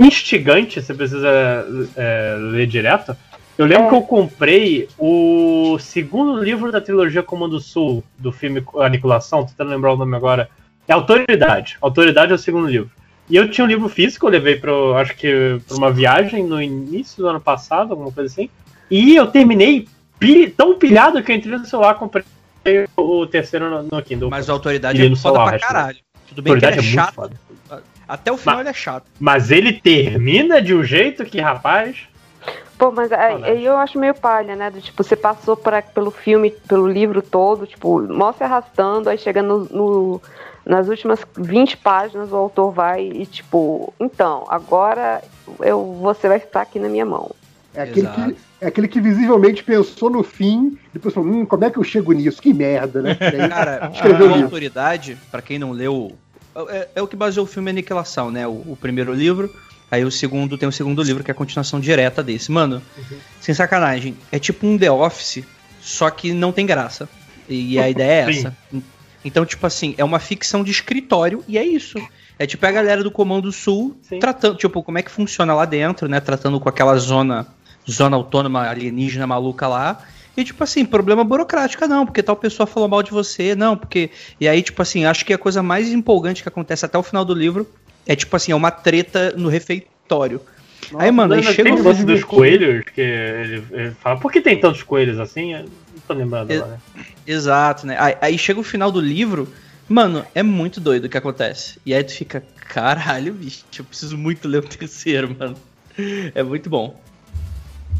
instigante, 0.00 0.82
você 0.82 0.92
precisa 0.92 1.28
é, 1.96 2.36
ler 2.38 2.66
direto. 2.66 3.16
Eu 3.56 3.64
lembro 3.66 3.86
É. 3.86 3.88
que 3.90 3.94
eu 3.94 4.02
comprei 4.02 4.88
o 4.98 5.78
segundo 5.78 6.42
livro 6.42 6.72
da 6.72 6.80
trilogia 6.80 7.22
Comando 7.22 7.60
Sul, 7.60 8.02
do 8.18 8.32
filme 8.32 8.64
Aniquilação, 8.80 9.42
tô 9.42 9.50
tentando 9.50 9.70
lembrar 9.70 9.92
o 9.92 9.96
nome 9.96 10.16
agora. 10.16 10.48
É 10.88 10.92
Autoridade. 10.92 11.76
Autoridade 11.80 12.32
é 12.32 12.34
o 12.34 12.38
segundo 12.38 12.66
livro. 12.66 12.90
E 13.28 13.36
eu 13.36 13.50
tinha 13.50 13.64
um 13.64 13.68
livro 13.68 13.88
físico, 13.88 14.26
eu 14.26 14.30
levei 14.30 14.56
para 14.56 14.72
acho 15.00 15.16
que 15.16 15.58
pra 15.66 15.76
uma 15.76 15.90
viagem 15.90 16.44
no 16.44 16.60
início 16.60 17.22
do 17.22 17.28
ano 17.28 17.40
passado, 17.40 17.92
alguma 17.92 18.12
coisa 18.12 18.30
assim. 18.32 18.50
E 18.90 19.16
eu 19.16 19.26
terminei 19.26 19.88
pi- 20.18 20.50
tão 20.50 20.78
pilhado 20.78 21.22
que 21.22 21.32
eu 21.32 21.36
entrei 21.36 21.56
no 21.56 21.64
celular, 21.64 21.94
comprei 21.94 22.24
o 22.96 23.26
terceiro 23.26 23.70
no, 23.70 23.82
no 23.90 24.02
Kindle. 24.02 24.28
Mas 24.30 24.48
a 24.50 24.52
autoridade 24.52 25.04
é 25.04 25.08
no 25.08 25.16
foda 25.16 25.34
celular, 25.36 25.48
pra 25.50 25.58
que- 25.58 25.64
caralho. 25.66 25.98
Tudo 26.28 26.42
bem 26.42 26.58
que 26.58 26.64
ele 26.66 26.74
é 26.76 26.78
é 26.78 26.82
chato. 26.82 27.14
foda. 27.14 27.36
Até 28.06 28.30
o 28.30 28.36
final 28.36 28.56
Mas- 28.56 28.60
ele 28.66 28.70
é 28.70 28.74
chato. 28.74 29.04
Mas 29.18 29.50
ele 29.50 29.72
termina 29.72 30.60
de 30.60 30.74
um 30.74 30.82
jeito 30.84 31.24
que, 31.24 31.40
rapaz. 31.40 31.96
Pô, 32.76 32.90
mas 32.90 33.10
aí, 33.12 33.42
aí 33.44 33.64
eu 33.64 33.76
acho 33.78 33.98
meio 33.98 34.14
palha, 34.14 34.54
né? 34.56 34.70
Do, 34.70 34.80
tipo, 34.80 35.02
você 35.02 35.16
passou 35.16 35.56
pra, 35.56 35.80
pelo 35.80 36.10
filme, 36.10 36.50
pelo 36.68 36.86
livro 36.86 37.22
todo, 37.22 37.66
tipo, 37.66 38.02
se 38.36 38.44
arrastando, 38.44 39.08
aí 39.08 39.16
chega 39.16 39.42
no, 39.42 39.60
no- 39.70 40.20
nas 40.64 40.88
últimas 40.88 41.20
20 41.36 41.76
páginas 41.78 42.32
o 42.32 42.36
autor 42.36 42.70
vai 42.70 43.02
e, 43.02 43.26
tipo, 43.26 43.92
então, 44.00 44.44
agora 44.48 45.22
eu, 45.60 45.98
você 46.00 46.28
vai 46.28 46.38
estar 46.38 46.62
aqui 46.62 46.78
na 46.78 46.88
minha 46.88 47.04
mão. 47.04 47.30
É 47.74 47.82
aquele, 47.82 48.06
que, 48.06 48.36
é 48.60 48.66
aquele 48.68 48.88
que 48.88 49.00
visivelmente 49.00 49.64
pensou 49.64 50.08
no 50.08 50.22
fim, 50.22 50.78
depois 50.92 51.12
falou, 51.12 51.28
hum, 51.28 51.44
como 51.44 51.64
é 51.64 51.70
que 51.70 51.76
eu 51.76 51.84
chego 51.84 52.12
nisso? 52.12 52.40
Que 52.40 52.54
merda, 52.54 53.02
né? 53.02 53.16
Aí, 53.20 53.48
Cara, 53.48 53.90
escreveu 53.92 54.26
a 54.26 54.28
livro. 54.30 54.44
autoridade, 54.44 55.18
pra 55.30 55.42
quem 55.42 55.58
não 55.58 55.72
leu, 55.72 56.12
é, 56.68 56.88
é 56.94 57.02
o 57.02 57.06
que 57.08 57.16
baseou 57.16 57.44
o 57.44 57.48
filme 57.48 57.70
Aniquilação, 57.70 58.30
né? 58.30 58.46
O, 58.46 58.52
o 58.52 58.78
primeiro 58.80 59.12
livro, 59.12 59.52
aí 59.90 60.04
o 60.04 60.10
segundo 60.10 60.56
tem 60.56 60.68
o 60.68 60.72
segundo 60.72 61.02
livro, 61.02 61.24
que 61.24 61.30
é 61.30 61.32
a 61.32 61.34
continuação 61.34 61.80
direta 61.80 62.22
desse. 62.22 62.50
Mano, 62.52 62.80
sem 63.40 63.54
sacanagem, 63.54 64.16
é 64.30 64.38
tipo 64.38 64.66
um 64.66 64.78
The 64.78 64.90
Office, 64.90 65.44
só 65.80 66.08
que 66.10 66.32
não 66.32 66.52
tem 66.52 66.64
graça. 66.64 67.08
E 67.48 67.76
a 67.78 67.88
ideia 67.90 68.26
é 68.26 68.30
essa. 68.30 68.56
Então, 69.24 69.44
tipo 69.46 69.66
assim, 69.66 69.94
é 69.96 70.04
uma 70.04 70.18
ficção 70.18 70.62
de 70.62 70.70
escritório 70.70 71.42
e 71.48 71.56
é 71.56 71.64
isso. 71.64 71.98
É 72.38 72.46
tipo 72.46 72.66
a 72.66 72.70
galera 72.70 73.02
do 73.02 73.10
Comando 73.10 73.50
Sul 73.52 73.96
tratando, 74.20 74.56
tipo, 74.56 74.82
como 74.82 74.98
é 74.98 75.02
que 75.02 75.10
funciona 75.10 75.54
lá 75.54 75.64
dentro, 75.64 76.08
né? 76.08 76.20
Tratando 76.20 76.58
com 76.60 76.68
aquela 76.68 76.96
zona, 76.96 77.46
zona 77.88 78.16
autônoma 78.16 78.68
alienígena 78.68 79.26
maluca 79.26 79.68
lá. 79.68 80.02
E 80.36 80.42
tipo 80.42 80.62
assim, 80.64 80.84
problema 80.84 81.22
burocrático 81.22 81.86
não, 81.86 82.04
porque 82.04 82.22
tal 82.22 82.34
pessoa 82.34 82.66
falou 82.66 82.88
mal 82.88 83.02
de 83.02 83.12
você, 83.12 83.54
não, 83.54 83.76
porque. 83.76 84.10
E 84.40 84.48
aí, 84.48 84.62
tipo 84.62 84.82
assim, 84.82 85.04
acho 85.04 85.24
que 85.24 85.32
a 85.32 85.38
coisa 85.38 85.62
mais 85.62 85.90
empolgante 85.90 86.42
que 86.42 86.48
acontece 86.48 86.84
até 86.84 86.98
o 86.98 87.02
final 87.04 87.24
do 87.24 87.32
livro 87.32 87.68
é 88.06 88.16
tipo 88.16 88.34
assim, 88.34 88.50
é 88.50 88.54
uma 88.54 88.72
treta 88.72 89.32
no 89.36 89.48
refeitório. 89.48 90.40
aí, 90.98 91.10
mano, 91.12 91.34
aí 91.34 91.42
chega 91.42 91.62
tem 91.62 91.72
o 91.72 91.82
lance 91.82 92.04
dos 92.04 92.24
coelhos, 92.24 92.84
que 92.92 93.00
ele, 93.00 93.64
ele 93.70 93.90
fala, 93.92 94.18
por 94.18 94.32
que 94.32 94.40
tem 94.40 94.58
tantos 94.58 94.82
coelhos 94.82 95.20
assim? 95.20 95.54
Não 96.08 96.16
tô 96.16 96.22
lembrando 96.22 96.52
É- 96.52 96.56
agora. 96.56 96.80
Exato, 97.26 97.86
né? 97.86 97.96
Aí, 97.98 98.16
aí 98.20 98.38
chega 98.38 98.60
o 98.60 98.64
final 98.64 98.90
do 98.92 99.00
livro, 99.00 99.48
mano, 99.88 100.24
é 100.34 100.42
muito 100.42 100.80
doido 100.80 101.06
o 101.06 101.08
que 101.08 101.16
acontece. 101.18 101.78
E 101.84 101.94
aí 101.94 102.04
tu 102.04 102.12
fica, 102.12 102.42
caralho, 102.68 103.32
bicho, 103.32 103.64
eu 103.78 103.84
preciso 103.84 104.16
muito 104.18 104.46
ler 104.46 104.58
o 104.58 104.68
terceiro, 104.68 105.34
mano. 105.38 105.56
É 106.34 106.42
muito 106.42 106.68
bom. 106.68 107.00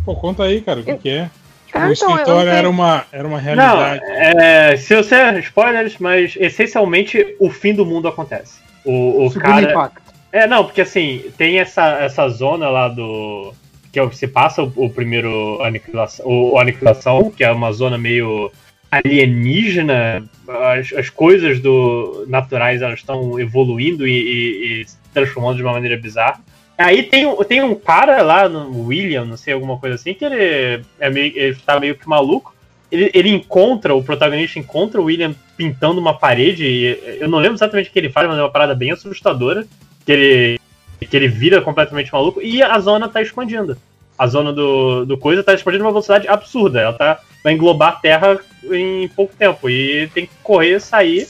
Pô, 0.04 0.14
conta 0.16 0.42
aí, 0.42 0.60
cara, 0.60 0.80
o 0.80 0.84
que, 0.84 0.94
que 0.96 1.08
é? 1.08 1.30
Tipo, 1.66 1.78
Ah, 1.78 1.88
o 1.88 1.92
então, 1.92 2.10
escritório 2.10 2.50
não 2.50 2.56
era 2.58 2.68
uma, 2.70 3.06
era 3.10 3.26
uma 3.26 3.40
Não, 3.40 3.76
realidade. 3.78 4.02
é, 4.04 4.76
se 4.76 4.94
você 4.94 5.38
spoilers, 5.38 5.96
mas 5.98 6.34
essencialmente 6.38 7.36
o 7.40 7.48
fim 7.50 7.72
do 7.72 7.86
mundo 7.86 8.06
acontece. 8.08 8.58
O, 8.84 9.26
o 9.26 9.30
cara. 9.32 9.70
impacto. 9.70 10.02
É, 10.30 10.46
não, 10.46 10.64
porque 10.64 10.80
assim, 10.80 11.30
tem 11.38 11.58
essa, 11.60 11.84
essa 12.00 12.28
zona 12.28 12.68
lá 12.68 12.88
do. 12.88 13.54
Que 13.94 14.00
é 14.00 14.02
o- 14.02 14.12
se 14.12 14.26
passa 14.26 14.60
o, 14.62 14.72
o 14.74 14.90
primeiro 14.90 15.62
aniquilação, 15.62 16.26
o, 16.26 16.54
o 16.54 16.58
aniquilação, 16.58 17.30
que 17.30 17.44
é 17.44 17.50
uma 17.52 17.70
zona 17.72 17.96
meio 17.96 18.50
alienígena. 18.90 20.24
As, 20.48 20.92
as 20.92 21.08
coisas 21.10 21.60
do 21.60 22.24
naturais 22.28 22.82
elas 22.82 22.98
estão 22.98 23.38
evoluindo 23.38 24.06
e, 24.06 24.12
e- 24.12 24.82
e 24.82 24.84
se 24.88 24.96
transformando 25.12 25.56
de 25.56 25.62
uma 25.62 25.72
maneira 25.72 25.96
bizarra. 25.96 26.40
Aí 26.76 27.04
tem, 27.04 27.24
um- 27.24 27.36
tem 27.44 27.62
um 27.62 27.74
cara 27.74 28.20
lá, 28.22 28.48
no 28.48 28.86
William, 28.86 29.24
não 29.24 29.36
sei, 29.36 29.54
alguma 29.54 29.78
coisa 29.78 29.94
assim, 29.94 30.12
que 30.12 30.24
ele, 30.24 30.82
é 30.98 31.08
meio, 31.10 31.32
ele 31.36 31.56
tá 31.64 31.78
meio 31.78 31.94
que 31.94 32.08
maluco. 32.08 32.52
Ele, 32.90 33.10
ele 33.14 33.28
encontra, 33.30 33.94
o 33.94 34.02
protagonista 34.02 34.58
encontra 34.58 35.00
o 35.00 35.04
William 35.04 35.34
pintando 35.56 36.00
uma 36.00 36.14
parede. 36.14 36.98
Eu 37.20 37.28
não 37.28 37.38
lembro 37.38 37.56
exatamente 37.56 37.90
o 37.90 37.92
que 37.92 37.98
ele 37.98 38.10
faz, 38.10 38.26
mas 38.28 38.38
é 38.38 38.42
uma 38.42 38.50
parada 38.50 38.74
bem 38.74 38.90
assustadora. 38.90 39.64
Que 40.04 40.12
ele, 40.12 40.60
que 41.06 41.16
ele 41.16 41.28
vira 41.28 41.60
completamente 41.60 42.12
maluco. 42.12 42.40
E 42.40 42.62
a 42.62 42.78
zona 42.78 43.08
tá 43.08 43.20
expandindo. 43.22 43.76
A 44.18 44.26
zona 44.26 44.52
do, 44.52 45.04
do 45.04 45.18
coisa 45.18 45.42
tá 45.42 45.52
expandindo 45.54 45.84
uma 45.84 45.90
velocidade 45.90 46.28
absurda. 46.28 46.80
Ela 46.80 46.92
tá, 46.92 47.20
vai 47.42 47.52
englobar 47.52 47.88
a 47.90 47.96
Terra 47.96 48.38
em 48.70 49.08
pouco 49.08 49.34
tempo. 49.36 49.68
E 49.68 50.08
tem 50.14 50.26
que 50.26 50.32
correr, 50.42 50.80
sair. 50.80 51.26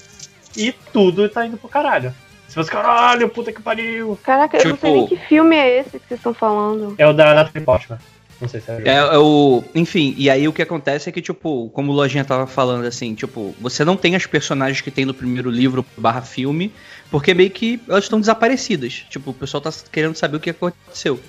E 0.56 0.72
tudo 0.92 1.28
tá 1.28 1.46
indo 1.46 1.56
pro 1.56 1.68
caralho. 1.68 2.14
Se 2.48 2.56
você, 2.56 2.70
caralho, 2.70 3.28
puta 3.28 3.52
que 3.52 3.60
pariu. 3.60 4.16
Caraca, 4.22 4.56
eu 4.58 4.68
não 4.68 4.76
sei 4.78 4.90
Tipo- 4.92 4.98
nem 5.00 5.06
que 5.08 5.16
filme 5.26 5.56
é 5.56 5.80
esse 5.80 5.98
que 5.98 6.06
vocês 6.06 6.20
estão 6.20 6.32
falando. 6.32 6.94
É 6.96 7.06
o 7.06 7.12
da 7.12 7.34
Natalie 7.34 7.64
Portman. 7.64 7.98
Não 8.40 8.48
sei 8.48 8.60
se 8.60 8.70
é. 8.70 8.82
É, 8.84 8.94
é 8.94 9.18
o. 9.18 9.64
Enfim, 9.74 10.14
e 10.16 10.28
aí 10.28 10.46
o 10.46 10.52
que 10.52 10.62
acontece 10.62 11.08
é 11.08 11.12
que, 11.12 11.22
tipo, 11.22 11.68
como 11.70 11.90
o 11.90 11.94
Lojinha 11.94 12.24
tava 12.24 12.46
falando, 12.46 12.84
assim, 12.84 13.14
tipo, 13.14 13.54
você 13.60 13.84
não 13.84 13.96
tem 13.96 14.14
as 14.14 14.26
personagens 14.26 14.80
que 14.80 14.90
tem 14.90 15.04
no 15.04 15.14
primeiro 15.14 15.50
livro 15.50 15.84
barra 15.96 16.20
filme, 16.20 16.72
porque 17.14 17.32
meio 17.32 17.48
que 17.48 17.80
elas 17.88 18.02
estão 18.02 18.18
desaparecidas. 18.18 19.04
Tipo, 19.08 19.30
o 19.30 19.34
pessoal 19.34 19.60
tá 19.60 19.72
querendo 19.92 20.16
saber 20.16 20.36
o 20.36 20.40
que 20.40 20.50
aconteceu. 20.50 21.20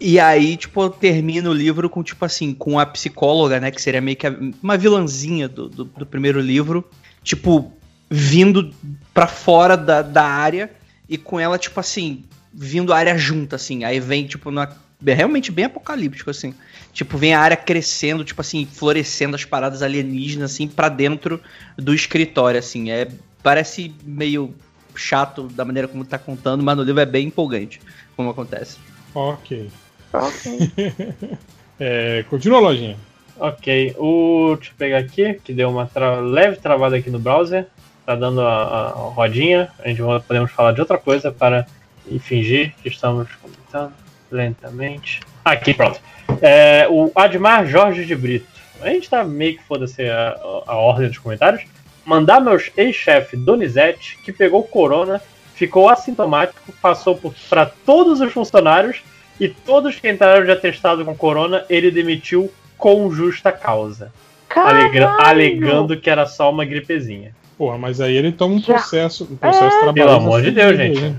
E 0.00 0.20
aí, 0.20 0.56
tipo, 0.56 0.88
termina 0.90 1.50
o 1.50 1.52
livro 1.52 1.90
com, 1.90 2.04
tipo 2.04 2.24
assim, 2.24 2.54
com 2.54 2.78
a 2.78 2.86
psicóloga, 2.86 3.58
né? 3.58 3.72
Que 3.72 3.82
seria 3.82 4.00
meio 4.00 4.16
que 4.16 4.28
uma 4.62 4.78
vilãzinha 4.78 5.48
do, 5.48 5.68
do, 5.68 5.84
do 5.86 6.06
primeiro 6.06 6.40
livro, 6.40 6.88
tipo, 7.20 7.72
vindo 8.08 8.72
pra 9.12 9.26
fora 9.26 9.76
da, 9.76 10.02
da 10.02 10.22
área 10.22 10.70
e 11.08 11.18
com 11.18 11.40
ela, 11.40 11.58
tipo 11.58 11.80
assim, 11.80 12.22
vindo 12.54 12.92
a 12.92 12.96
área 12.96 13.18
junto, 13.18 13.56
assim. 13.56 13.82
Aí 13.82 13.98
vem, 13.98 14.24
tipo, 14.28 14.52
na, 14.52 14.72
realmente 15.04 15.50
bem 15.50 15.64
apocalíptico, 15.64 16.30
assim. 16.30 16.54
Tipo, 16.92 17.18
vem 17.18 17.34
a 17.34 17.40
área 17.40 17.56
crescendo, 17.56 18.22
tipo 18.22 18.40
assim, 18.40 18.68
florescendo 18.72 19.34
as 19.34 19.44
paradas 19.44 19.82
alienígenas, 19.82 20.52
assim, 20.52 20.68
pra 20.68 20.88
dentro 20.88 21.40
do 21.76 21.92
escritório, 21.92 22.60
assim. 22.60 22.92
É, 22.92 23.08
parece 23.42 23.92
meio 24.04 24.54
chato 24.94 25.44
da 25.48 25.64
maneira 25.64 25.88
como 25.88 26.04
tá 26.04 26.18
contando, 26.18 26.62
mas 26.62 26.76
no 26.76 26.82
livro 26.82 27.00
é 27.00 27.06
bem 27.06 27.26
empolgante 27.28 27.80
como 28.16 28.30
acontece. 28.30 28.78
Ok. 29.14 29.70
Ok. 30.12 30.72
É, 31.80 32.24
continua, 32.30 32.60
lojinha. 32.60 32.96
Ok, 33.38 33.96
o. 33.98 34.54
Deixa 34.56 34.70
eu 34.70 34.76
pegar 34.78 34.98
aqui, 34.98 35.34
que 35.42 35.52
deu 35.52 35.68
uma 35.68 35.86
tra- 35.86 36.20
leve 36.20 36.56
travada 36.58 36.96
aqui 36.96 37.10
no 37.10 37.18
browser. 37.18 37.66
Tá 38.06 38.14
dando 38.14 38.40
a, 38.40 38.88
a 38.88 38.88
rodinha. 38.90 39.68
A 39.80 39.88
gente 39.88 40.00
vai, 40.00 40.20
podemos 40.20 40.52
falar 40.52 40.72
de 40.72 40.80
outra 40.80 40.96
coisa 40.96 41.32
para 41.32 41.66
e 42.06 42.20
fingir 42.20 42.72
que 42.82 42.88
estamos 42.88 43.26
comentando 43.40 43.94
lentamente. 44.30 45.20
Aqui, 45.44 45.74
pronto. 45.74 45.98
É, 46.40 46.86
o 46.88 47.10
Admar 47.16 47.66
Jorge 47.66 48.04
de 48.04 48.14
Brito. 48.14 48.46
A 48.80 48.88
gente 48.88 49.08
tá 49.10 49.24
meio 49.24 49.56
que 49.56 49.64
foda-se 49.64 50.08
a, 50.08 50.36
a 50.66 50.76
ordem 50.76 51.08
dos 51.08 51.18
comentários. 51.18 51.64
Mandar 52.04 52.40
meus 52.40 52.70
ex-chefe 52.76 53.36
Donizete, 53.36 54.18
que 54.24 54.32
pegou 54.32 54.62
corona, 54.64 55.20
ficou 55.54 55.88
assintomático, 55.88 56.72
passou 56.82 57.20
para 57.48 57.66
todos 57.66 58.20
os 58.20 58.32
funcionários 58.32 59.02
e 59.38 59.48
todos 59.48 59.98
que 59.98 60.08
entraram 60.10 60.44
de 60.44 60.50
atestado 60.50 61.04
com 61.04 61.14
corona, 61.14 61.64
ele 61.70 61.90
demitiu 61.90 62.52
com 62.76 63.10
justa 63.12 63.52
causa. 63.52 64.12
Alega- 64.54 65.16
alegando 65.20 65.96
que 65.96 66.10
era 66.10 66.26
só 66.26 66.50
uma 66.50 66.64
gripezinha. 66.64 67.34
Porra, 67.56 67.78
mas 67.78 68.00
aí 68.00 68.16
ele 68.16 68.32
toma 68.32 68.56
um 68.56 68.60
processo, 68.60 69.24
um 69.30 69.36
processo 69.36 69.64
É. 69.64 69.68
trabalhista 69.80 69.92
Pelo 69.94 70.10
amor 70.10 70.42
de 70.42 70.50
Deus, 70.50 70.78
aí, 70.78 70.94
gente. 70.94 71.16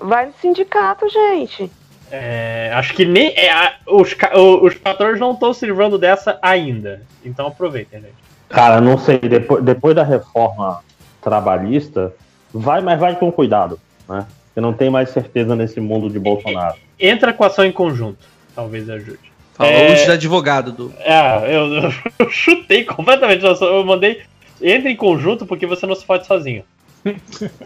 Vai 0.00 0.26
no 0.26 0.32
sindicato, 0.40 1.06
gente. 1.08 1.70
É, 2.12 2.72
acho 2.74 2.94
que 2.94 3.04
nem 3.04 3.28
é, 3.28 3.74
os, 3.86 4.16
os 4.62 4.74
patrões 4.74 5.18
não 5.20 5.32
estão 5.32 5.52
se 5.52 5.66
livrando 5.66 5.98
dessa 5.98 6.38
ainda. 6.42 7.02
Então 7.24 7.46
aproveitem, 7.48 8.00
gente. 8.00 8.14
Cara, 8.50 8.80
não 8.80 8.98
sei, 8.98 9.18
depois, 9.18 9.62
depois 9.64 9.94
da 9.96 10.02
reforma 10.02 10.82
trabalhista, 11.22 12.12
vai, 12.52 12.80
mas 12.80 12.98
vai 13.00 13.16
com 13.16 13.30
cuidado, 13.32 13.80
né? 14.08 14.26
Você 14.52 14.60
não 14.60 14.72
tem 14.72 14.90
mais 14.90 15.10
certeza 15.10 15.54
nesse 15.54 15.80
mundo 15.80 16.10
de 16.10 16.18
Bolsonaro. 16.18 16.76
Entra 16.98 17.32
com 17.32 17.44
ação 17.44 17.64
em 17.64 17.72
conjunto. 17.72 18.18
Talvez 18.54 18.90
ajude. 18.90 19.30
Falou 19.54 19.72
É. 19.72 19.94
os 19.94 20.08
advogados 20.08 20.72
do. 20.74 20.92
É, 20.98 21.54
eu, 21.54 21.92
eu 22.18 22.30
chutei 22.30 22.84
completamente. 22.84 23.44
Eu, 23.44 23.84
mandei. 23.84 24.22
Entra 24.60 24.90
em 24.90 24.96
conjunto 24.96 25.46
porque 25.46 25.66
você 25.66 25.86
não 25.86 25.94
se 25.94 26.04
fode 26.04 26.26
sozinho. 26.26 26.64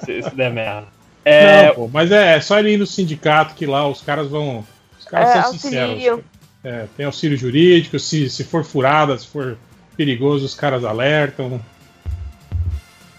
se, 0.05 0.23
se 0.23 0.35
der 0.35 0.51
merda. 0.53 0.87
É, 1.25 1.69
Não, 1.69 1.75
pô, 1.75 1.91
mas 1.91 2.13
é, 2.13 2.37
é 2.37 2.41
só 2.41 2.59
ele 2.59 2.73
ir 2.75 2.77
no 2.77 2.87
sindicato 2.87 3.55
que 3.55 3.65
lá 3.65 3.89
os 3.89 4.03
caras 4.03 4.29
vão. 4.29 4.65
Os 4.99 5.07
caras 5.07 5.31
É, 5.31 5.43
são 5.43 5.53
sinceros. 5.55 6.21
É, 6.63 6.85
tem 6.97 7.07
auxílio 7.07 7.37
jurídico, 7.37 7.99
se, 7.99 8.29
se 8.29 8.45
for 8.45 8.63
furada, 8.63 9.17
se 9.19 9.27
for 9.27 9.57
perigoso, 9.97 10.45
os 10.45 10.55
caras 10.55 10.85
alertam. 10.85 11.61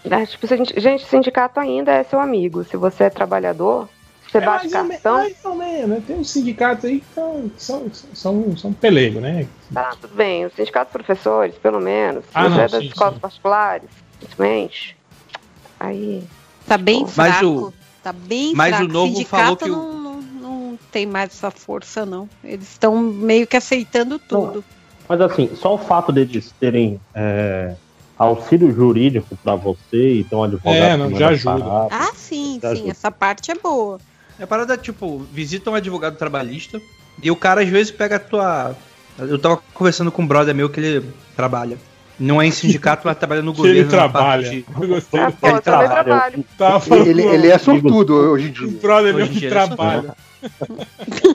É, 0.08 0.24
tipo, 0.24 0.46
gente, 0.46 0.78
gente, 0.80 1.04
sindicato 1.04 1.58
ainda 1.58 1.90
é 1.92 2.04
seu 2.04 2.20
amigo. 2.20 2.62
Se 2.64 2.76
você 2.76 3.04
é 3.04 3.10
trabalhador, 3.10 3.88
você 4.30 4.38
É, 4.38 4.40
bate 4.40 4.68
mais 4.68 4.88
cartão, 4.88 5.14
mais 5.16 5.44
ou 5.44 5.54
menos, 5.56 5.88
né? 5.88 6.02
Tem 6.06 6.16
uns 6.16 6.30
sindicatos 6.30 6.84
aí 6.84 7.00
que 7.00 7.06
tão- 7.14 7.48
que 7.48 7.62
são, 7.62 7.90
são, 8.14 8.56
são 8.56 8.72
pelego, 8.72 9.20
né? 9.20 9.46
tá 9.74 9.96
tudo 10.00 10.14
bem. 10.14 10.46
O 10.46 10.50
sindicato 10.50 10.86
dos 10.96 11.04
professores, 11.04 11.56
pelo 11.56 11.80
menos. 11.80 12.24
Ah, 12.32 12.44
você 12.44 12.48
não, 12.50 12.60
é 12.60 12.68
das 12.68 12.80
sim, 12.82 12.86
escolas 12.88 13.14
sim. 13.14 13.20
particulares, 13.20 13.90
simplesmente. 14.20 14.96
Aí. 15.80 16.22
Tá 16.66 16.78
bem 16.78 17.02
Mas 17.02 17.12
fraco. 17.36 17.46
o- 17.46 17.74
tá 18.02 18.12
bem 18.12 18.52
mas 18.54 18.74
o 18.74 18.76
fraco. 18.78 18.92
novo 18.92 19.12
sindicato 19.12 19.42
falou 19.42 19.56
que 19.56 19.70
o- 19.70 19.72
não, 19.72 19.92
não, 19.92 20.22
não 20.70 20.78
tem 20.92 21.04
mais 21.04 21.30
essa 21.30 21.50
força, 21.50 22.06
não. 22.06 22.28
Eles 22.44 22.68
estão 22.70 22.96
meio 23.00 23.44
que 23.46 23.56
aceitando 23.56 24.18
tudo. 24.20 24.64
Mas 25.08 25.20
assim, 25.20 25.50
só 25.54 25.74
o 25.74 25.78
fato 25.78 26.10
deles 26.12 26.52
terem 26.58 27.00
é, 27.14 27.74
auxílio 28.18 28.72
jurídico 28.74 29.36
pra 29.42 29.54
você 29.54 30.14
e 30.14 30.24
ter 30.24 30.34
um 30.34 30.42
advogado. 30.44 30.74
É, 30.82 30.96
não, 30.96 31.14
já 31.16 31.28
ajuda. 31.28 31.58
parar, 31.64 31.88
Ah, 31.90 32.10
sim, 32.14 32.58
sim. 32.60 32.66
ajuda. 32.66 32.90
Essa 32.90 33.10
parte 33.10 33.50
é 33.50 33.54
boa. 33.54 33.98
A 34.40 34.46
parada 34.46 34.74
é 34.74 34.76
tipo, 34.76 35.18
visita 35.32 35.70
um 35.70 35.74
advogado 35.74 36.16
trabalhista 36.16 36.80
e 37.22 37.30
o 37.30 37.36
cara 37.36 37.62
às 37.62 37.68
vezes 37.68 37.90
pega 37.90 38.16
a 38.16 38.18
tua. 38.18 38.74
Eu 39.18 39.38
tava 39.38 39.58
conversando 39.72 40.12
com 40.12 40.22
um 40.22 40.26
brother 40.26 40.54
meu 40.54 40.68
que 40.68 40.78
ele 40.80 41.10
trabalha. 41.34 41.78
Não 42.18 42.40
é 42.40 42.46
em 42.46 42.50
sindicato, 42.50 43.02
mas 43.06 43.16
trabalha 43.18 43.42
no 43.42 43.52
governo. 43.54 43.78
ele 43.80 43.88
trabalha. 43.88 44.48
de- 44.50 44.64
Eu 44.80 44.88
gostei. 44.88 45.20
Ah, 45.20 45.30
pô, 46.80 46.94
Ele, 46.96 47.22
com- 47.22 47.30
ele 47.30 47.48
é 47.48 47.58
sortudo 47.58 48.14
hoje 48.14 48.48
em 48.48 48.52
dia. 48.52 48.66
O 48.66 48.70
brother 48.72 49.14
meu 49.14 49.26
dia 49.26 49.48
é 49.48 49.50
trabalha. 49.50 50.14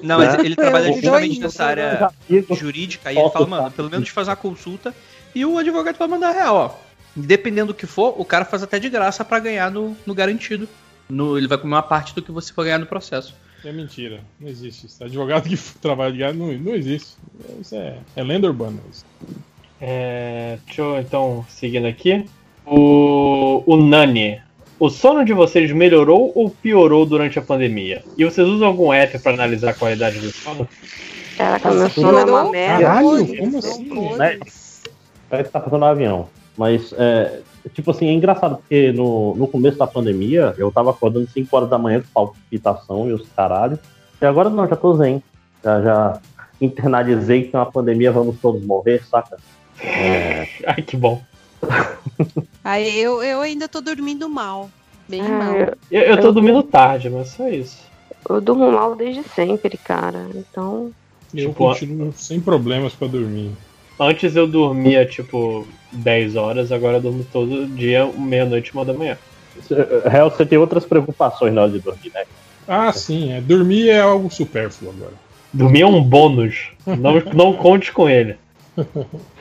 Não, 0.03 0.17
mas 0.17 0.33
Né? 0.37 0.45
ele 0.45 0.55
trabalha 0.55 0.87
Eu 0.87 0.93
justamente 0.93 1.29
doido. 1.29 1.41
nessa 1.43 1.65
área 1.65 2.09
jurídica 2.51 3.11
e 3.11 3.17
ele 3.17 3.29
fala, 3.29 3.47
mano, 3.47 3.71
pelo 3.71 3.89
menos 3.89 4.09
faz 4.09 4.27
uma 4.27 4.35
consulta 4.35 4.93
e 5.33 5.45
o 5.45 5.57
advogado 5.57 5.97
vai 5.97 6.07
mandar 6.07 6.31
real, 6.31 6.55
ó. 6.55 6.91
Dependendo 7.15 7.67
do 7.67 7.73
que 7.73 7.85
for, 7.85 8.13
o 8.17 8.23
cara 8.23 8.45
faz 8.45 8.63
até 8.63 8.79
de 8.79 8.89
graça 8.89 9.23
pra 9.25 9.39
ganhar 9.39 9.69
no, 9.69 9.95
no 10.05 10.13
garantido. 10.13 10.67
No, 11.09 11.37
ele 11.37 11.47
vai 11.47 11.57
comer 11.57 11.73
uma 11.75 11.83
parte 11.83 12.15
do 12.15 12.21
que 12.21 12.31
você 12.31 12.53
for 12.53 12.63
ganhar 12.63 12.77
no 12.77 12.85
processo. 12.85 13.35
É 13.65 13.71
mentira, 13.71 14.21
não 14.39 14.47
existe 14.47 14.87
isso. 14.87 15.03
Advogado 15.03 15.47
que 15.47 15.57
trabalha 15.81 16.11
de 16.11 16.19
gado 16.19 16.37
não, 16.37 16.51
não 16.53 16.73
existe. 16.73 17.17
Isso 17.59 17.75
é, 17.75 17.97
é 18.15 18.23
lenda 18.23 18.47
urbana. 18.47 18.79
Isso. 18.89 19.05
É, 19.79 20.57
deixa 20.65 20.81
eu 20.81 20.99
então 20.99 21.45
seguindo 21.49 21.85
aqui. 21.85 22.25
O, 22.65 23.63
o 23.65 23.75
Nani. 23.77 24.41
O 24.81 24.89
sono 24.89 25.23
de 25.23 25.31
vocês 25.31 25.71
melhorou 25.71 26.31
ou 26.33 26.49
piorou 26.49 27.05
durante 27.05 27.37
a 27.37 27.41
pandemia? 27.43 28.03
E 28.17 28.25
vocês 28.25 28.47
usam 28.47 28.67
algum 28.67 28.91
app 28.91 29.19
pra 29.19 29.31
analisar 29.31 29.69
a 29.69 29.73
qualidade 29.75 30.17
do 30.17 30.31
sono? 30.31 30.67
Caraca, 31.37 31.69
meu 31.69 31.87
sono 31.87 32.17
é 32.17 32.25
uma 32.25 32.49
merda. 32.49 32.83
Caralho, 32.83 33.37
como 33.37 33.57
assim? 33.59 34.17
né? 34.17 34.39
Parece 35.29 35.49
que 35.49 35.53
tá 35.53 35.59
passando 35.59 35.81
no 35.81 35.85
avião. 35.85 36.27
Mas, 36.57 36.91
é, 36.97 37.41
tipo 37.75 37.91
assim, 37.91 38.07
é 38.07 38.11
engraçado, 38.11 38.57
porque 38.57 38.91
no, 38.91 39.35
no 39.35 39.47
começo 39.47 39.77
da 39.77 39.85
pandemia, 39.85 40.55
eu 40.57 40.71
tava 40.71 40.89
acordando 40.89 41.29
5 41.29 41.55
horas 41.55 41.69
da 41.69 41.77
manhã 41.77 42.01
com 42.01 42.07
palpitação 42.11 43.07
e 43.07 43.13
os 43.13 43.29
caralho. 43.35 43.77
E 44.19 44.25
agora 44.25 44.49
não, 44.49 44.67
já 44.67 44.75
tô 44.75 44.95
zen. 44.95 45.21
Já, 45.63 45.79
já 45.83 46.19
internalizei 46.59 47.43
que 47.43 47.53
na 47.53 47.67
pandemia 47.67 48.11
vamos 48.11 48.39
todos 48.41 48.65
morrer, 48.65 49.03
saca? 49.05 49.37
É, 49.79 50.47
Ai, 50.65 50.81
que 50.81 50.97
bom. 50.97 51.21
Aí 52.63 52.99
eu, 52.99 53.21
eu 53.23 53.41
ainda 53.41 53.67
tô 53.67 53.81
dormindo 53.81 54.29
mal. 54.29 54.69
Bem 55.09 55.21
Ah, 55.21 55.29
mal. 55.29 55.55
eu, 55.55 55.75
Eu, 55.89 56.01
eu 56.03 56.21
tô 56.21 56.31
dormindo 56.31 56.63
tarde, 56.63 57.09
mas 57.09 57.29
só 57.29 57.47
isso. 57.49 57.77
eu 58.29 58.39
durmo 58.39 58.71
mal 58.71 58.95
desde 58.95 59.23
sempre, 59.23 59.77
cara. 59.77 60.27
Então. 60.35 60.91
Eu 61.33 61.49
Tipo, 61.49 61.53
continuo 61.55 62.13
sem 62.13 62.39
problemas 62.39 62.93
pra 62.93 63.07
dormir. 63.07 63.51
Antes 63.99 64.35
eu 64.35 64.47
dormia 64.47 65.05
tipo 65.05 65.67
10 65.91 66.35
horas, 66.35 66.71
agora 66.71 66.97
eu 66.97 67.01
durmo 67.01 67.25
todo 67.31 67.67
dia, 67.67 68.05
meia-noite, 68.05 68.73
uma 68.73 68.83
da 68.83 68.93
manhã. 68.93 69.17
real, 70.09 70.29
você 70.29 70.45
tem 70.45 70.57
outras 70.57 70.85
preocupações 70.85 71.53
na 71.53 71.61
hora 71.63 71.71
de 71.71 71.79
dormir, 71.79 72.11
né? 72.13 72.23
Ah, 72.67 72.91
sim, 72.91 73.31
é. 73.31 73.41
Dormir 73.41 73.89
é 73.89 73.99
algo 74.01 74.29
supérfluo 74.29 74.91
agora. 74.91 75.13
Dormir 75.53 75.81
é 75.81 75.85
um 75.85 76.01
bônus. 76.01 76.71
Não, 76.85 77.19
não 77.33 77.53
conte 77.53 77.91
com 77.91 78.09
ele. 78.09 78.37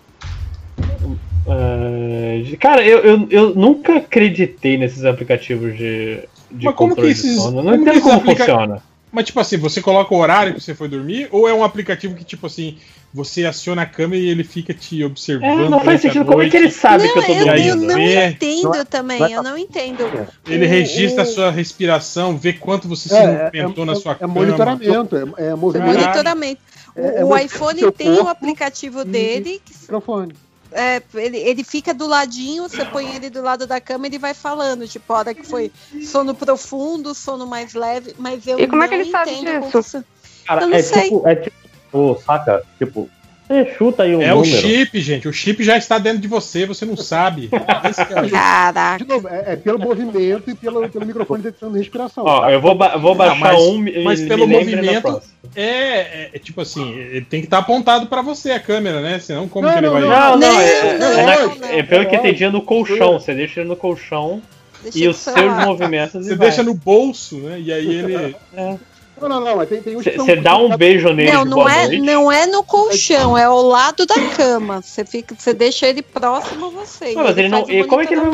É, 1.46 2.56
cara, 2.58 2.84
eu, 2.84 2.98
eu, 3.00 3.26
eu 3.30 3.54
nunca 3.54 3.96
acreditei 3.96 4.76
nesses 4.78 5.04
aplicativos 5.04 5.76
de, 5.76 6.20
de 6.50 6.66
Mas 6.66 6.74
como 6.74 6.94
que 6.94 7.02
esses. 7.02 7.22
de 7.22 7.36
sono. 7.36 7.58
Eu 7.60 7.62
não 7.64 7.70
como 7.72 7.82
entendo 7.82 8.00
como 8.02 8.14
aplica- 8.16 8.44
funciona. 8.44 8.82
Mas, 9.12 9.24
tipo 9.26 9.40
assim, 9.40 9.56
você 9.56 9.80
coloca 9.82 10.14
o 10.14 10.18
horário 10.18 10.54
que 10.54 10.60
você 10.60 10.72
foi 10.72 10.86
dormir, 10.88 11.26
ou 11.32 11.48
é 11.48 11.52
um 11.52 11.64
aplicativo 11.64 12.14
que, 12.14 12.22
tipo 12.22 12.46
assim, 12.46 12.78
você 13.12 13.44
aciona 13.44 13.82
a 13.82 13.86
câmera 13.86 14.22
e 14.22 14.28
ele 14.28 14.44
fica 14.44 14.72
te 14.72 15.02
observando. 15.02 15.64
É, 15.66 15.68
não 15.68 15.80
faz 15.80 16.00
sentido. 16.00 16.24
Como 16.26 16.40
é 16.40 16.48
que 16.48 16.56
ele 16.56 16.70
sabe 16.70 17.02
Não, 17.08 17.12
que 17.14 17.18
eu 17.18 17.22
tô 17.24 17.32
eu, 17.32 17.50
aí 17.50 17.66
eu 17.66 17.74
dormindo? 17.76 17.92
não 17.92 17.98
entendo 18.28 18.84
também, 18.84 19.32
eu 19.32 19.42
não 19.42 19.58
entendo. 19.58 20.28
Ele 20.46 20.64
O- 20.64 20.68
registra 20.68 21.22
a 21.24 21.26
o- 21.26 21.28
sua 21.28 21.50
respiração, 21.50 22.36
vê 22.36 22.52
quanto 22.52 22.86
você 22.86 23.08
se 23.08 23.16
É, 23.16 23.26
movimentou 23.26 23.84
na 23.84 23.96
sua 23.96 24.12
é 24.12 24.14
cama. 24.14 24.32
monitoramento, 24.34 25.16
é, 25.16 25.48
é 25.48 25.54
monitoramento. 25.56 26.60
O, 26.94 27.00
É- 27.00 27.20
é 27.20 27.24
o 27.24 27.28
você- 27.28 27.44
iPhone 27.46 27.90
tem 27.92 28.10
o 28.12 28.28
aplicativo 28.28 29.04
dele, 29.04 29.60
que 29.64 29.74
Microfone. 29.82 30.34
É, 30.72 31.02
ele, 31.14 31.38
ele 31.38 31.64
fica 31.64 31.92
do 31.92 32.06
ladinho, 32.06 32.68
você 32.68 32.84
põe 32.84 33.14
ele 33.14 33.30
do 33.30 33.42
lado 33.42 33.66
da 33.66 33.80
cama 33.80 34.06
e 34.06 34.08
ele 34.08 34.18
vai 34.18 34.34
falando, 34.34 34.86
tipo, 34.86 35.12
a 35.12 35.18
hora 35.18 35.34
que 35.34 35.44
foi 35.44 35.72
sono 36.04 36.34
profundo, 36.34 37.14
sono 37.14 37.46
mais 37.46 37.74
leve, 37.74 38.14
mas 38.18 38.46
eu 38.46 38.58
E 38.58 38.66
como 38.66 38.82
é 38.82 38.88
que 38.88 38.94
ele 38.94 39.10
sabe 39.10 39.32
entendo 39.32 39.70
disso? 39.70 40.04
Cara, 40.46 40.62
Eu 40.62 40.68
não 40.68 40.76
é 40.76 40.82
sei. 40.82 41.02
tipo, 41.04 41.28
é 41.28 41.34
tipo, 41.36 42.22
saca? 42.24 42.62
Tipo, 42.78 43.10
Você 43.50 43.74
chuta 43.76 44.04
aí 44.04 44.14
um 44.14 44.22
É 44.22 44.32
o 44.32 44.36
número. 44.42 44.60
chip, 44.60 45.00
gente. 45.00 45.26
O 45.26 45.32
chip 45.32 45.64
já 45.64 45.76
está 45.76 45.98
dentro 45.98 46.20
de 46.20 46.28
você, 46.28 46.64
você 46.66 46.84
não 46.86 46.96
sabe. 46.96 47.48
É 47.50 48.20
o- 48.26 48.30
Caraca. 48.30 49.02
De 49.04 49.10
novo, 49.10 49.26
é, 49.26 49.54
é 49.54 49.56
pelo 49.56 49.76
movimento 49.76 50.48
e 50.48 50.54
pelo, 50.54 50.88
pelo 50.88 51.04
microfone 51.04 51.42
detectando 51.42 51.76
respiração. 51.76 52.22
Ó, 52.24 52.42
tá? 52.42 52.52
eu 52.52 52.60
vou, 52.60 52.76
ba- 52.76 52.96
vou 52.96 53.12
baixar 53.16 53.38
mas- 53.54 53.60
um. 53.60 53.84
mas 54.04 54.20
pelo 54.20 54.46
movimento-. 54.46 55.20
É, 55.56 55.62
é, 55.64 56.30
é 56.32 56.38
tipo 56.38 56.60
assim, 56.60 56.92
ele 56.94 57.24
tem 57.24 57.40
que 57.40 57.46
estar 57.48 57.58
apontado 57.58 58.06
pra 58.06 58.22
você 58.22 58.52
a 58.52 58.60
câmera, 58.60 59.00
né? 59.00 59.18
Senão 59.18 59.48
como 59.48 59.66
Não, 59.66 59.72
que 59.72 59.78
ele 59.80 59.86
não, 59.88 59.92
vai. 59.94 60.02
Não, 60.02 60.08
não, 60.10 60.38
Não, 60.38 60.60
é, 60.60 60.98
não, 60.98 61.06
é 61.08 61.24
na- 61.26 61.46
não, 61.56 61.68
é 61.70 61.82
pelo 61.82 62.06
que 62.06 62.12
não. 62.16 62.20
entendi 62.24 62.44
é 62.44 62.50
no 62.50 62.62
colchão. 62.62 63.14
Você 63.18 63.34
deixa 63.34 63.60
ele 63.60 63.68
no 63.68 63.74
colchão 63.76 64.40
Deixa 64.80 64.98
e 64.98 65.08
os 65.08 65.16
seus 65.16 65.64
movimentos. 65.64 66.24
Você 66.24 66.36
deixa 66.36 66.62
no 66.62 66.72
bolso, 66.72 67.36
né? 67.38 67.58
E 67.60 67.72
aí 67.72 67.94
ele. 67.96 68.36
Não, 69.20 69.28
não, 69.28 69.40
não, 69.40 69.56
mas 69.56 69.68
tem, 69.68 69.82
tem 69.82 69.96
uns 69.96 70.02
que 70.04 70.16
são- 70.16 70.24
Você 70.24 70.36
dá 70.36 70.56
um 70.56 70.76
beijo 70.76 71.12
nele 71.12 71.30
Não, 71.32 71.44
não 71.44 71.68
é, 71.68 71.86
noite. 71.86 72.00
não 72.00 72.32
é 72.32 72.46
no 72.46 72.62
colchão, 72.64 73.36
é 73.36 73.44
ao 73.44 73.62
lado 73.62 74.06
da 74.06 74.14
cama. 74.36 74.80
Você 74.82 75.04
fica, 75.04 75.34
você 75.38 75.52
deixa 75.52 75.86
ele 75.86 76.02
próximo 76.02 76.66
a 76.66 76.70
você. 76.70 77.12
Não, 77.14 77.24
mas 77.24 77.36
ele 77.38 77.48
não. 77.48 77.58
faz 77.64 77.68
o 77.68 77.72
E 77.80 77.84
como 77.84 78.02
é 78.02 78.06
que 78.06 78.14
ele 78.14 78.20
vai 78.22 78.30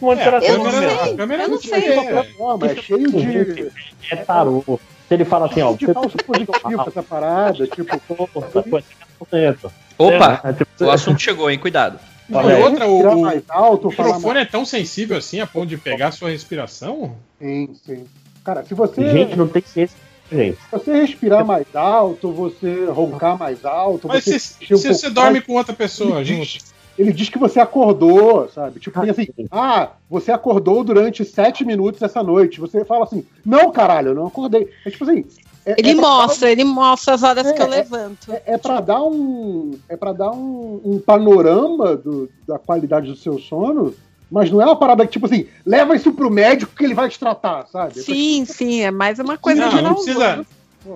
monitorar 0.00 0.42
É, 0.42 0.46
seu 0.46 0.54
Eu 0.54 0.58
não 0.64 0.70
sei. 0.70 0.88
a 1.12 1.16
câmera 1.16 1.42
eu 1.42 1.48
não 1.48 1.54
não 1.56 1.62
sei. 1.62 1.80
tinha- 1.82 2.10
É, 2.10 2.24
forma, 2.24 2.66
é 2.66 2.76
cheio 2.76 3.10
de. 3.10 3.72
É 4.10 4.16
tarô. 4.16 4.64
Se 5.08 5.14
ele 5.14 5.24
fala 5.24 5.46
assim, 5.46 5.60
ó, 5.60 5.72
de 5.72 5.86
você 5.86 5.92
falso 5.92 6.16
positivo 6.18 6.84
essa 6.86 7.02
parada, 7.02 7.66
tipo, 7.66 7.98
força, 8.06 8.62
foi 8.62 8.82
50%. 9.20 9.70
Opa, 9.98 10.40
É, 10.44 10.52
tipo, 10.52 10.84
o 10.84 10.90
assunto 10.90 11.20
chegou, 11.20 11.50
hein? 11.50 11.58
Cuidado. 11.58 11.98
Não, 12.28 12.38
Olha 12.38 12.60
e 12.60 12.62
outra, 12.62 12.86
o, 12.86 13.00
o 13.18 13.22
mais 13.22 13.42
alto, 13.48 13.90
falar 13.90 14.10
microfone 14.10 14.38
é 14.40 14.44
tão 14.44 14.64
sensível 14.64 15.16
assim 15.16 15.40
a 15.40 15.46
ponto 15.48 15.66
de 15.66 15.76
pegar 15.76 16.08
a 16.08 16.12
sua 16.12 16.30
respiração? 16.30 17.16
Sim, 17.40 17.74
sim. 17.84 18.06
Cara, 18.44 18.62
se 18.64 18.72
você, 18.72 19.10
Gente, 19.10 19.36
não 19.36 19.48
tem 19.48 19.62
ciência, 19.66 19.96
gente. 20.30 20.56
se 20.56 20.70
você 20.72 20.92
respirar 21.00 21.44
mais 21.44 21.66
alto, 21.74 22.30
você 22.32 22.84
roncar 22.86 23.38
mais 23.38 23.64
alto, 23.64 24.08
Mas 24.08 24.24
você 24.24 24.38
se, 24.38 24.54
um 24.54 24.66
se 24.78 24.84
pouco 24.84 24.94
você 24.94 25.10
dorme 25.10 25.32
mais, 25.32 25.46
com 25.46 25.54
outra 25.54 25.74
pessoa 25.74 26.24
diz, 26.24 26.58
ele 26.98 27.12
diz 27.12 27.28
que 27.28 27.38
você 27.38 27.58
acordou, 27.60 28.48
sabe? 28.48 28.78
Tipo, 28.80 29.00
tem 29.00 29.10
assim, 29.10 29.28
ah, 29.50 29.90
você 30.08 30.30
acordou 30.32 30.84
durante 30.84 31.24
sete 31.24 31.64
minutos 31.64 32.02
essa 32.02 32.22
noite. 32.22 32.60
Você 32.60 32.84
fala 32.84 33.04
assim, 33.04 33.24
não, 33.44 33.70
caralho, 33.72 34.08
eu 34.08 34.14
não 34.14 34.26
acordei. 34.26 34.68
É 34.84 34.90
tipo 34.90 35.04
assim. 35.04 35.24
é- 35.64 35.74
Ele 35.78 35.90
é 35.90 35.94
pra- 35.94 36.02
mostra, 36.02 36.50
ele 36.50 36.64
mostra 36.64 37.14
as 37.14 37.22
horas 37.22 37.46
É, 37.46 37.52
que 37.52 37.62
eu 37.62 37.66
é- 37.66 37.68
levanto. 37.68 38.32
É, 38.32 38.42
é 38.46 38.58
para 38.58 38.80
dar 38.80 39.02
um 39.02 39.78
é 39.88 39.96
para 39.96 40.12
dar 40.12 40.30
um, 40.32 40.80
um 40.84 40.98
panorama 40.98 41.96
do- 41.96 42.28
da 42.46 42.58
qualidade 42.58 43.06
do 43.10 43.16
seu 43.16 43.38
sono, 43.38 43.94
mas 44.30 44.50
não 44.50 44.60
é 44.62 44.64
uma 44.64 44.76
parada 44.76 45.04
que 45.06 45.12
tipo 45.12 45.26
assim, 45.26 45.46
leva 45.66 45.94
isso 45.96 46.12
pro 46.12 46.30
médico 46.30 46.72
que 46.76 46.84
ele 46.84 46.94
vai 46.94 47.08
te 47.08 47.18
tratar, 47.18 47.66
sabe? 47.66 47.98
É 47.98 48.02
Sim, 48.02 48.44
sim, 48.44 48.82
é 48.82 48.90
mais 48.90 49.18
uma 49.18 49.36
coisa 49.36 49.62
Não, 49.62 49.76
de 49.76 49.82
não 49.82 49.94
precisa. 49.94 50.46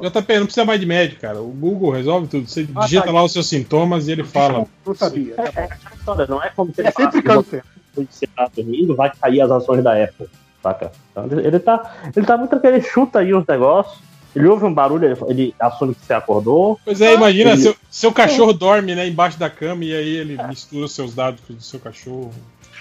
JP, 0.01 0.39
não 0.39 0.45
precisa 0.47 0.65
mais 0.65 0.81
de 0.81 0.87
médico, 0.87 1.21
cara. 1.21 1.41
O 1.43 1.49
Google 1.49 1.91
resolve 1.91 2.27
tudo. 2.27 2.49
Você 2.49 2.67
Ah, 2.75 2.81
digita 2.83 3.05
tá. 3.07 3.13
lá 3.13 3.23
os 3.23 3.33
seus 3.33 3.47
sintomas 3.47 4.09
e 4.09 4.13
ele 4.13 4.25
fala. 4.25 4.67
Não 4.87 4.95
sabia. 4.95 5.35
História, 5.99 6.27
não 6.27 6.43
é 6.43 6.51
como 6.57 6.73
se 6.75 6.81
ele 6.81 6.89
É 6.89 6.93
sempre 6.93 7.23
câncer. 7.23 7.63
você 7.95 8.07
você 8.11 8.27
tá 8.27 8.51
dormindo, 8.57 8.97
vai 8.97 9.13
cair 9.21 9.41
as 9.43 9.51
ações 9.51 9.85
da 9.85 10.03
Apple, 10.03 10.27
saca? 10.63 10.91
Então, 11.13 11.27
ele, 11.31 11.47
ele 11.47 11.59
tá, 11.61 11.95
ele 12.17 12.27
tá 12.27 12.37
muito 12.37 12.51
tranquilo, 12.51 12.77
ele 12.77 12.83
chuta 12.85 13.21
aí 13.21 13.33
os 13.33 13.47
negócios, 13.47 13.99
ele 14.35 14.49
ouve 14.49 14.65
um 14.65 14.75
barulho, 14.75 15.05
ele, 15.07 15.17
ele 15.29 15.55
assume 15.61 15.95
que 15.95 16.05
você 16.05 16.13
acordou. 16.15 16.81
Pois 16.85 17.01
é, 17.01 17.15
imagina, 17.15 17.51
Ele- 17.53 17.63
seu, 17.63 17.77
seu 17.89 18.11
cachorro 18.13 18.53
dorme, 18.53 18.97
né, 18.97 19.07
embaixo 19.07 19.39
da 19.39 19.49
cama 19.49 19.85
e 19.85 19.95
aí 19.95 20.09
ele 20.17 20.43
mistura 20.49 20.87
os 20.87 20.93
seus 20.93 21.15
dados 21.15 21.41
com 21.47 21.53
o 21.53 21.57
do 21.57 21.63
seu 21.63 21.79
cachorro. 21.79 22.33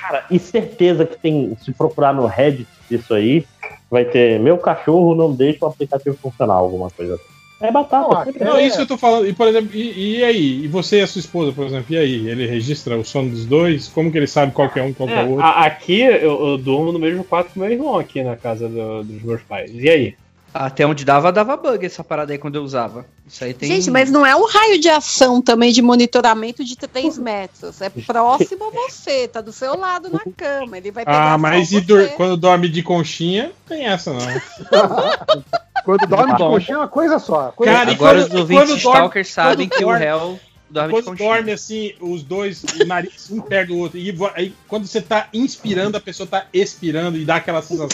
Cara, 0.07 0.25
e 0.29 0.37
certeza 0.39 1.05
que 1.05 1.17
tem, 1.17 1.55
se 1.63 1.71
procurar 1.73 2.13
no 2.13 2.25
Reddit 2.25 2.67
isso 2.91 3.13
aí, 3.13 3.45
vai 3.89 4.05
ter 4.05 4.39
meu 4.39 4.57
cachorro 4.57 5.15
não 5.15 5.33
deixa 5.33 5.65
o 5.65 5.67
aplicativo 5.69 6.17
funcionar, 6.21 6.55
alguma 6.55 6.89
coisa 6.89 7.15
assim. 7.15 7.23
É 7.61 7.71
batata, 7.71 8.09
Não, 8.13 8.23
sempre 8.25 8.43
Não, 8.43 8.57
É. 8.57 8.65
isso 8.65 8.75
que 8.75 8.81
eu 8.81 8.87
tô 8.87 8.97
falando. 8.97 9.25
E, 9.25 9.31
por 9.31 9.47
exemplo, 9.47 9.69
e, 9.73 10.17
e 10.17 10.23
aí? 10.25 10.65
E 10.65 10.67
você 10.67 10.99
e 10.99 11.01
a 11.01 11.07
sua 11.07 11.19
esposa, 11.19 11.53
por 11.53 11.65
exemplo, 11.65 11.85
e 11.93 11.97
aí? 11.97 12.27
Ele 12.27 12.45
registra 12.45 12.97
o 12.97 13.05
sono 13.05 13.29
dos 13.29 13.45
dois? 13.45 13.87
Como 13.87 14.11
que 14.11 14.17
ele 14.17 14.27
sabe 14.27 14.51
qual 14.51 14.69
que 14.69 14.79
é 14.79 14.83
um 14.83 14.89
e 14.89 14.93
qual 14.93 15.07
que 15.07 15.15
é 15.15 15.19
o 15.19 15.21
É, 15.21 15.29
outro? 15.29 15.45
a- 15.45 15.65
aqui 15.65 16.01
eu, 16.01 16.45
eu 16.49 16.57
durmo 16.57 16.91
no 16.91 16.99
mesmo 16.99 17.23
quarto 17.23 17.53
com 17.53 17.61
meu 17.61 17.71
irmão 17.71 17.97
aqui 17.97 18.21
na 18.21 18.35
casa 18.35 18.67
do- 18.67 19.03
dos 19.05 19.23
meus 19.23 19.41
pais. 19.43 19.71
E 19.73 19.89
aí? 19.89 20.13
Até 20.53 20.85
onde 20.85 21.03
dava, 21.03 21.31
dava 21.31 21.57
bug 21.57 21.83
essa 21.85 22.03
parada 22.03 22.31
aí 22.31 22.37
quando 22.37 22.55
eu 22.55 22.63
usava. 22.63 23.05
Isso 23.27 23.43
aí 23.43 23.53
tem. 23.53 23.67
Gente, 23.69 23.89
mas 23.89 24.11
não 24.11 24.23
é 24.25 24.35
um 24.35 24.45
raio 24.45 24.79
de 24.79 24.87
ação 24.87 25.41
também 25.41 25.71
de 25.71 25.81
monitoramento 25.81 26.63
de 26.63 26.75
3 26.75 27.17
metros. 27.17 27.81
É 27.81 27.89
próximo 27.89 28.65
a 28.65 28.69
você, 28.69 29.27
tá 29.27 29.41
do 29.41 29.51
seu 29.51 29.75
lado 29.75 30.09
na 30.11 30.19
cama. 30.37 30.77
Ele 30.77 30.91
vai 30.91 31.05
pegar 31.05 31.33
Ah, 31.33 31.37
mas 31.39 31.71
e 31.71 31.79
você. 31.81 32.07
quando 32.09 32.37
dorme 32.37 32.69
de 32.69 32.83
conchinha, 32.83 33.51
tem 33.67 33.85
essa 33.87 34.13
não. 34.13 34.19
Quando 35.83 36.07
dorme 36.07 36.31
de 36.33 36.37
Bom. 36.39 36.51
conchinha 36.51 36.75
é 36.75 36.79
uma 36.79 36.87
coisa 36.87 37.19
só. 37.19 37.51
Coisa 37.51 37.73
Cara, 37.73 37.91
e 37.91 37.93
Agora 37.95 38.19
quando- 38.19 38.33
os 38.33 38.39
ouvintes 38.39 38.77
stalkers 38.77 39.27
sabem 39.31 39.67
que 39.67 39.77
o 39.83 39.87
dorme- 39.87 39.99
réu 39.99 40.39
dorme 40.69 40.87
de 40.89 40.93
Quando 40.95 41.05
conchinha. 41.05 41.29
dorme 41.35 41.51
assim, 41.51 41.93
os 41.99 42.23
dois, 42.23 42.63
o 42.81 42.85
nariz 42.85 43.29
um 43.29 43.41
perto 43.41 43.69
do 43.69 43.77
outro, 43.79 43.97
e 43.97 44.15
aí 44.35 44.53
quando 44.67 44.87
você 44.87 45.01
tá 45.01 45.27
inspirando, 45.33 45.97
a 45.97 46.01
pessoa 46.01 46.25
tá 46.25 46.45
expirando 46.53 47.17
e 47.17 47.25
dá 47.25 47.35
aquela 47.35 47.61
sensação 47.61 47.87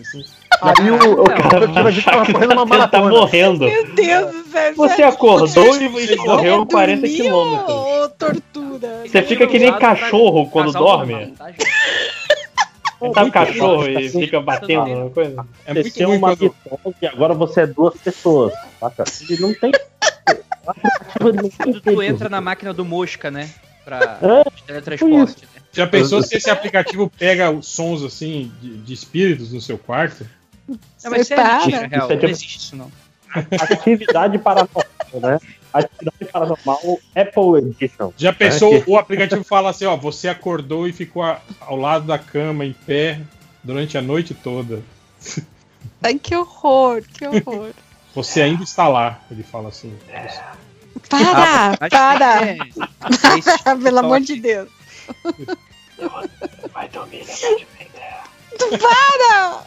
assim. 0.00 0.24
Aí 0.62 0.90
o, 0.90 1.22
o 1.22 1.24
cara 1.24 1.68
tira 1.68 1.88
a 1.88 1.90
gente 1.90 2.04
tava 2.04 2.32
correndo 2.32 2.52
uma 2.52 2.62
Ele 2.62 2.68
tá 2.70 3.00
maratona. 3.00 3.08
morrendo. 3.10 3.64
Meu 3.66 3.94
Deus 3.94 4.32
do 4.32 4.50
céu. 4.50 4.74
Você 4.76 5.02
é- 5.02 5.06
acordou 5.06 5.76
e 5.82 5.88
Você 5.88 6.16
correu 6.16 6.62
é 6.62 6.66
40 6.66 7.00
dormir 7.02 7.16
quilômetros. 7.16 7.68
ou 7.74 8.08
tortura? 8.10 9.02
Você 9.06 9.22
fica 9.22 9.46
que 9.46 9.58
nem 9.58 9.72
cachorro 9.78 10.48
quando 10.50 10.72
dorme. 10.72 11.34
Tá, 11.36 11.50
gente? 11.50 11.64
Tá 13.12 13.24
o 13.24 13.30
cachorro 13.30 13.86
e 13.88 14.08
fica 14.08 14.40
batendo 14.40 15.04
na 15.04 15.10
coisa. 15.10 15.46
É 15.66 15.74
Você 15.74 15.90
tem 15.90 16.06
uma 16.06 16.30
mitose 16.30 16.52
e 17.02 17.06
agora 17.06 17.34
você 17.34 17.62
é 17.62 17.66
duas 17.66 17.94
pessoas, 17.98 18.52
saca? 18.80 19.04
Ele 19.28 19.40
não 19.42 19.52
tem. 19.54 19.72
ele 21.20 21.80
Tu, 21.82 22.00
entra 22.02 22.28
na 22.30 22.40
máquina 22.40 22.72
do 22.72 22.84
mosca, 22.84 23.30
né? 23.30 23.50
Pra 23.84 24.18
É, 24.22 24.50
teletransporte. 24.66 25.42
Né? 25.42 25.48
Já 25.72 25.86
pensou 25.86 26.22
se 26.22 26.36
esse 26.36 26.48
aplicativo 26.48 27.10
pega 27.18 27.50
os 27.50 27.66
sons 27.68 28.02
assim 28.02 28.50
de, 28.62 28.78
de 28.78 28.94
espíritos 28.94 29.52
no 29.52 29.60
seu 29.60 29.76
quarto? 29.76 30.24
Não, 30.68 30.78
mas 31.10 31.22
isso 31.22 31.34
é 31.34 31.36
mentira, 31.58 31.86
real. 31.86 31.88
Isso 31.88 31.94
é 31.94 31.98
Não 31.98 32.08
tipo- 32.08 32.26
existe 32.26 32.58
isso, 32.58 32.76
não. 32.76 32.90
Atividade 33.60 34.38
paranormal, 34.38 34.84
né? 35.14 35.38
Atividade 35.72 36.24
paranormal 36.32 36.80
Apple 37.16 37.58
Edition. 37.58 38.12
Já 38.16 38.32
pensou 38.32 38.74
É 38.76 38.84
o 38.86 38.96
aplicativo 38.96 39.42
fala 39.44 39.70
assim, 39.70 39.84
ó, 39.86 39.96
você 39.96 40.28
acordou 40.28 40.86
e 40.88 40.92
ficou 40.92 41.22
a- 41.22 41.40
ao 41.60 41.76
lado 41.76 42.06
da 42.06 42.18
cama 42.18 42.64
em 42.64 42.72
pé 42.72 43.20
durante 43.62 43.98
a 43.98 44.02
noite 44.02 44.32
toda. 44.34 44.82
Ai, 46.02 46.14
que 46.18 46.34
horror, 46.36 47.02
que 47.02 47.26
horror. 47.26 47.70
Você 48.14 48.40
ainda 48.42 48.62
está 48.62 48.86
lá, 48.88 49.20
ele 49.30 49.42
fala 49.42 49.68
assim. 49.70 49.92
Para, 51.08 51.70
Acho 51.70 51.80
que 51.80 51.88
para. 51.90 52.46
é- 52.46 52.58
é 53.70 53.76
Pelo 53.82 53.98
amor 53.98 54.20
de 54.20 54.36
Deus. 54.36 54.68
Vai 56.72 56.88
dormir, 56.88 57.24
né? 57.26 57.32
Para! 58.58 59.62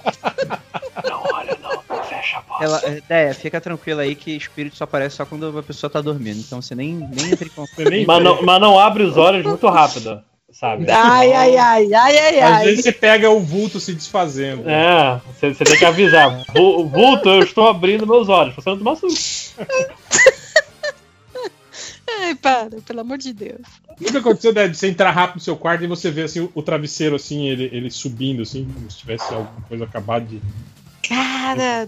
Não 1.09 1.23
olha 1.33 1.57
não, 1.61 2.03
fecha 2.03 2.37
a 2.37 2.41
porta. 2.41 2.63
Ela, 2.63 2.81
é, 3.09 3.33
fica 3.33 3.61
tranquilo 3.61 3.99
aí 4.01 4.15
que 4.15 4.35
espírito 4.35 4.75
só 4.75 4.83
aparece 4.85 5.15
só 5.17 5.25
quando 5.25 5.57
a 5.57 5.63
pessoa 5.63 5.89
tá 5.89 6.01
dormindo. 6.01 6.39
Então 6.39 6.61
você 6.61 6.73
nem, 6.75 6.93
nem 6.95 7.31
entra 7.31 7.45
em 7.47 7.51
contato. 7.51 7.89
Nem 7.89 8.05
Mas 8.05 8.23
não, 8.23 8.41
mas 8.41 8.61
não 8.61 8.79
abre 8.79 9.03
os 9.03 9.15
olhos 9.17 9.45
muito 9.45 9.67
rápido, 9.69 10.21
sabe? 10.51 10.89
Ai, 10.89 11.33
ai, 11.33 11.57
ai, 11.57 11.93
ai, 11.93 12.17
ai, 12.17 12.39
Às 12.39 12.51
ai. 12.51 12.65
vezes 12.65 12.83
você 12.83 12.91
pega 12.91 13.29
o 13.29 13.39
vulto 13.39 13.79
se 13.79 13.93
desfazendo. 13.93 14.67
É, 14.69 15.21
você, 15.27 15.53
você 15.53 15.63
tem 15.63 15.77
que 15.77 15.85
avisar. 15.85 16.43
Vu- 16.55 16.87
Vulto, 16.87 17.29
eu 17.29 17.43
estou 17.43 17.67
abrindo 17.67 18.07
meus 18.07 18.27
olhos. 18.29 18.55
Você 18.55 18.69
não 18.69 18.77
toma 18.77 18.95
susto. 18.95 19.55
Ai, 22.19 22.35
para, 22.35 22.69
pelo 22.85 23.01
amor 23.01 23.17
de 23.17 23.33
Deus. 23.33 23.61
Nunca 23.99 24.19
aconteceu 24.19 24.53
né, 24.53 24.67
de 24.67 24.77
você 24.77 24.87
entrar 24.87 25.11
rápido 25.11 25.35
no 25.35 25.41
seu 25.41 25.55
quarto 25.57 25.83
e 25.83 25.87
você 25.87 26.09
ver 26.11 26.23
assim, 26.23 26.41
o, 26.41 26.51
o 26.55 26.61
travesseiro 26.61 27.15
assim, 27.15 27.47
ele, 27.47 27.69
ele 27.71 27.89
subindo, 27.91 28.41
assim, 28.43 28.65
como 28.73 28.89
se 28.91 28.97
tivesse 28.97 29.33
alguma 29.33 29.61
coisa 29.67 29.83
acabado 29.85 30.25
de. 30.25 30.41
Cara, 31.07 31.87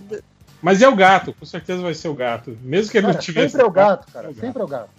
Mas 0.62 0.82
é 0.82 0.88
o 0.88 0.96
gato, 0.96 1.34
com 1.34 1.46
certeza 1.46 1.82
vai 1.82 1.94
ser 1.94 2.08
o 2.08 2.14
gato. 2.14 2.58
Mesmo 2.62 2.92
que 2.92 2.98
ele 2.98 3.08
Cara, 3.08 3.14
não 3.14 3.22
tivesse. 3.22 3.52
sempre 3.52 3.64
é 3.66 3.68
o 3.68 3.72
gato, 3.72 4.12
cara. 4.12 4.34
Sempre 4.34 4.62
é 4.62 4.66
o 4.66 4.68
gato. 4.68 4.90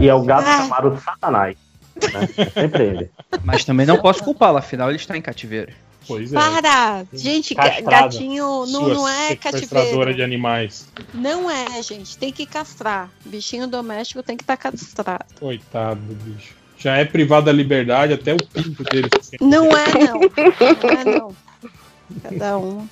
E 0.00 0.08
é 0.08 0.14
o 0.14 0.22
gato 0.22 0.46
Ah. 0.46 0.62
chamado 0.62 1.00
Satanás. 1.04 1.56
Né? 1.96 2.28
É 2.38 2.50
sempre 2.60 2.84
ele. 2.84 3.10
Mas 3.44 3.64
também 3.64 3.86
não 3.86 3.98
posso 3.98 4.22
culpá-lo, 4.24 4.58
afinal 4.58 4.88
ele 4.88 4.96
está 4.96 5.16
em 5.16 5.22
cativeiro. 5.22 5.72
Pois 6.06 6.32
é. 6.32 6.36
para! 6.36 7.04
Gente, 7.12 7.54
Castrado. 7.54 7.84
gatinho 7.84 8.44
não, 8.44 8.66
Sua 8.66 8.94
não 8.94 9.08
é 9.08 9.36
cativeiro. 9.36 10.14
de 10.14 10.22
animais. 10.22 10.86
Não 11.12 11.50
é, 11.50 11.82
gente. 11.82 12.16
Tem 12.16 12.32
que 12.32 12.46
castrar. 12.46 13.10
Bichinho 13.24 13.66
doméstico 13.66 14.22
tem 14.22 14.36
que 14.36 14.42
estar 14.42 14.56
castrado. 14.56 15.24
Coitado 15.38 16.00
do 16.00 16.14
bicho. 16.14 16.54
Já 16.78 16.96
é 16.96 17.04
privado 17.04 17.46
da 17.46 17.52
liberdade, 17.52 18.12
até 18.12 18.34
o 18.34 18.36
pinto 18.36 18.82
dele. 18.84 19.08
Não 19.40 19.66
é, 19.66 19.86
não. 20.04 20.20
Não 20.82 20.90
é, 20.90 21.18
não. 21.18 21.36
Cada 22.22 22.58
um 22.58 22.86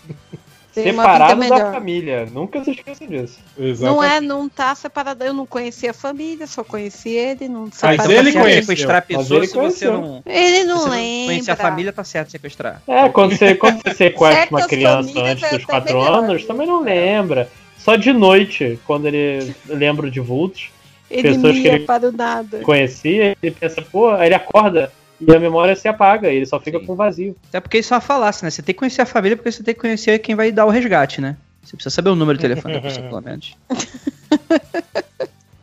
tem 0.74 0.84
Separado 0.84 1.48
da 1.48 1.72
família. 1.72 2.26
Nunca 2.32 2.64
se 2.64 2.70
esqueça 2.70 3.06
disso. 3.06 3.38
Exato. 3.58 3.92
Não 3.92 4.02
é, 4.02 4.20
não 4.20 4.48
tá 4.48 4.74
separado. 4.74 5.22
Eu 5.22 5.34
não 5.34 5.44
conhecia 5.44 5.90
a 5.90 5.94
família, 5.94 6.46
só 6.46 6.64
conheci 6.64 7.10
ele. 7.10 7.46
Não 7.46 7.68
Mas 7.82 8.08
ele 8.08 8.32
família. 8.32 8.62
sequestrar 8.62 9.04
Mas 9.08 9.18
pessoas 9.18 9.44
ele 9.44 9.52
conheceu. 9.52 9.92
não. 9.92 10.22
Ele 10.24 10.64
não 10.64 10.88
lembra. 10.88 11.26
conhecer 11.26 11.50
a 11.50 11.56
família, 11.56 11.92
tá 11.92 12.04
certo 12.04 12.30
sequestrar. 12.30 12.82
É, 12.88 13.08
quando 13.10 13.36
você, 13.36 13.54
quando 13.54 13.82
você 13.82 13.92
sequestra 13.94 14.48
uma 14.50 14.66
criança 14.66 15.20
antes 15.20 15.50
dos 15.50 15.62
até 15.64 15.64
4 15.64 15.94
melhor. 15.94 16.24
anos, 16.24 16.44
também 16.46 16.66
não 16.66 16.80
lembra. 16.82 17.50
Só 17.76 17.96
de 17.96 18.12
noite, 18.12 18.78
quando 18.86 19.06
ele 19.06 19.54
lembra 19.66 20.10
de 20.10 20.20
vultos. 20.20 20.70
Ele 21.10 21.34
pessoas 21.34 21.58
que 21.58 21.68
ele 21.68 21.80
para 21.80 22.08
o 22.08 22.12
nada. 22.12 22.60
conhecia, 22.60 23.36
ele 23.42 23.54
pensa, 23.54 23.82
pô, 23.82 24.08
aí 24.08 24.28
ele 24.28 24.34
acorda 24.34 24.90
e 25.26 25.34
a 25.34 25.38
memória 25.38 25.76
se 25.76 25.86
apaga, 25.88 26.28
ele 26.28 26.46
só 26.46 26.58
fica 26.58 26.80
com 26.80 26.94
vazio. 26.94 27.36
Até 27.48 27.60
porque 27.60 27.78
isso 27.78 27.94
é 27.94 27.96
uma 27.96 28.00
falácia, 28.00 28.44
né? 28.44 28.50
Você 28.50 28.62
tem 28.62 28.74
que 28.74 28.78
conhecer 28.78 29.02
a 29.02 29.06
família 29.06 29.36
porque 29.36 29.52
você 29.52 29.62
tem 29.62 29.74
que 29.74 29.80
conhecer 29.80 30.18
quem 30.18 30.34
vai 30.34 30.50
dar 30.50 30.66
o 30.66 30.70
resgate, 30.70 31.20
né? 31.20 31.36
Você 31.62 31.76
precisa 31.76 31.94
saber 31.94 32.10
o 32.10 32.16
número 32.16 32.38
de 32.38 32.42
telefone 32.42 32.74
da 32.74 32.80
pessoa, 32.80 33.06
pelo 33.08 33.22
menos. 33.22 33.56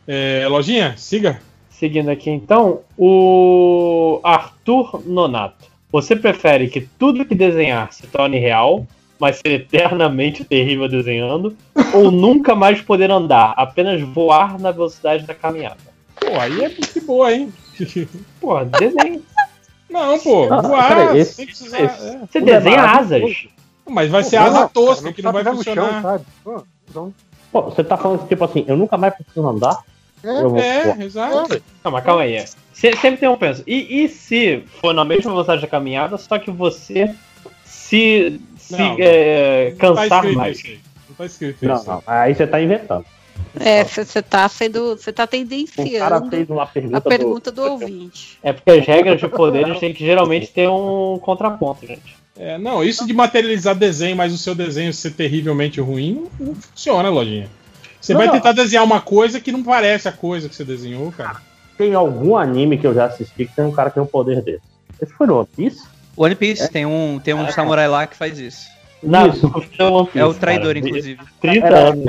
É, 0.06 0.46
lojinha, 0.48 0.94
siga. 0.96 1.40
Seguindo 1.70 2.10
aqui 2.10 2.30
então, 2.30 2.80
o 2.96 4.20
Arthur 4.24 5.02
Nonato. 5.06 5.70
Você 5.92 6.14
prefere 6.14 6.68
que 6.68 6.80
tudo 6.80 7.24
que 7.24 7.34
desenhar 7.34 7.92
se 7.92 8.06
torne 8.06 8.38
real, 8.38 8.86
mas 9.18 9.36
ser 9.36 9.52
eternamente 9.52 10.44
terrível 10.44 10.88
desenhando, 10.88 11.56
ou 11.94 12.10
nunca 12.10 12.54
mais 12.54 12.80
poder 12.80 13.10
andar, 13.10 13.54
apenas 13.56 14.00
voar 14.00 14.58
na 14.58 14.70
velocidade 14.70 15.26
da 15.26 15.34
caminhada? 15.34 15.78
Pô, 16.16 16.38
aí 16.38 16.64
é 16.64 16.68
muito 16.68 17.06
boa, 17.06 17.32
hein? 17.32 17.52
Pô, 18.40 18.64
desenho. 18.64 19.22
Não, 19.90 20.18
pô, 20.18 20.52
Ah, 20.52 20.60
voar, 20.60 20.88
peraí, 20.88 21.18
esse- 21.18 21.44
precisar. 21.44 21.80
esse- 21.80 22.06
é. 22.08 22.18
Você 22.30 22.40
desenha 22.40 22.82
asas. 22.82 23.48
Mas 23.88 24.08
vai 24.10 24.22
ser 24.22 24.38
Pô, 24.38 24.42
asa 24.44 24.54
cara, 24.54 24.68
tosca, 24.68 25.12
que 25.12 25.20
não 25.22 25.32
vai 25.32 25.44
funcionar. 25.44 25.92
chão, 25.92 26.02
sabe? 26.02 26.24
Pô, 26.44 26.62
então- 26.88 27.14
Pô, 27.50 27.62
você 27.62 27.82
tá 27.82 27.96
falando 27.96 28.28
tipo 28.28 28.44
assim, 28.44 28.64
eu 28.68 28.76
nunca 28.76 28.96
mais 28.96 29.12
preciso 29.14 29.48
andar? 29.48 29.76
Eu 30.22 30.50
vou- 30.50 30.60
É, 30.60 30.96
exato. 31.02 31.60
Não, 31.82 31.90
mas 31.90 32.04
calma 32.04 32.22
aí. 32.22 32.44
Se- 32.72 32.92
sempre 32.96 33.16
tem 33.18 33.28
um 33.28 33.36
penso. 33.36 33.64
E, 33.66 34.04
e 34.04 34.08
se 34.08 34.62
for 34.80 34.94
na 34.94 35.04
mesma 35.04 35.32
velocidade 35.32 35.60
da 35.62 35.66
caminhada, 35.66 36.16
só 36.16 36.38
que 36.38 36.50
você 36.52 37.12
se, 37.64 38.40
se 38.56 38.76
Não, 38.76 38.96
é, 39.00 39.70
Não 39.70 39.76
tá 39.76 39.86
cansar 40.02 40.18
escrito 40.18 40.36
mais? 40.38 40.58
isso 40.58 40.66
aí. 40.68 40.80
Não 41.08 41.16
tá 41.16 41.26
escrito 41.26 41.66
Não, 41.66 41.74
isso. 41.74 41.86
não, 41.90 42.02
aí 42.06 42.34
você 42.34 42.46
tá 42.46 42.62
inventando. 42.62 43.04
É, 43.58 43.82
você 43.84 44.22
tá 44.22 44.48
sendo. 44.48 44.96
Você 44.96 45.12
tá 45.12 45.24
Um 45.24 45.26
cara 45.26 45.30
tendenciando 45.30 46.30
fez 46.30 46.48
uma 46.50 46.66
pergunta, 46.66 46.96
a 46.98 47.00
pergunta 47.00 47.50
do 47.50 47.62
ouvinte. 47.62 48.38
É 48.42 48.52
porque 48.52 48.70
as 48.70 48.86
regras 48.86 49.18
de 49.20 49.28
poderes 49.28 49.78
têm 49.80 49.92
que 49.92 50.04
geralmente 50.04 50.48
ter 50.48 50.68
um 50.68 51.18
contraponto, 51.20 51.86
gente. 51.86 52.16
É, 52.38 52.56
não, 52.56 52.82
isso 52.82 53.06
de 53.06 53.12
materializar 53.12 53.74
desenho, 53.74 54.16
mas 54.16 54.32
o 54.32 54.38
seu 54.38 54.54
desenho 54.54 54.92
ser 54.94 55.10
terrivelmente 55.10 55.80
ruim, 55.80 56.26
não, 56.38 56.54
funciona, 56.54 57.10
lojinha. 57.10 57.48
Você 58.00 58.12
Não, 58.14 58.18
vai 58.18 58.28
não. 58.28 58.34
tentar 58.34 58.52
desenhar 58.52 58.82
uma 58.84 59.00
coisa 59.00 59.40
que 59.40 59.52
não 59.52 59.62
parece 59.62 60.08
a 60.08 60.12
coisa 60.12 60.48
que 60.48 60.54
você 60.54 60.64
desenhou, 60.64 61.12
cara. 61.12 61.42
Tem 61.76 61.92
algum 61.92 62.36
anime 62.36 62.78
que 62.78 62.86
eu 62.86 62.94
já 62.94 63.06
assisti 63.06 63.44
que 63.44 63.54
tem 63.54 63.64
um 63.64 63.72
cara 63.72 63.90
que 63.90 63.94
tem 63.94 64.02
um 64.02 64.06
poder 64.06 64.40
desse. 64.42 64.62
Esse 65.02 65.12
foi 65.12 65.26
no 65.26 65.36
One 65.38 65.48
Piece? 65.54 65.82
One 66.16 66.34
Piece 66.34 66.70
tem 66.70 66.86
um, 66.86 67.20
tem 67.22 67.34
um 67.34 67.44
É. 67.44 67.52
samurai 67.52 67.88
lá 67.88 68.06
que 68.06 68.16
faz 68.16 68.38
isso. 68.38 68.68
Não, 69.02 69.28
Isso. 69.28 69.46
é 69.78 69.84
One 69.84 70.06
Piece, 70.06 70.18
É 70.18 70.24
o 70.24 70.34
traidor, 70.34 70.74
cara. 70.74 70.78
inclusive. 70.78 71.20
30 71.40 71.66
Era- 71.66 71.78
anos. 71.88 72.04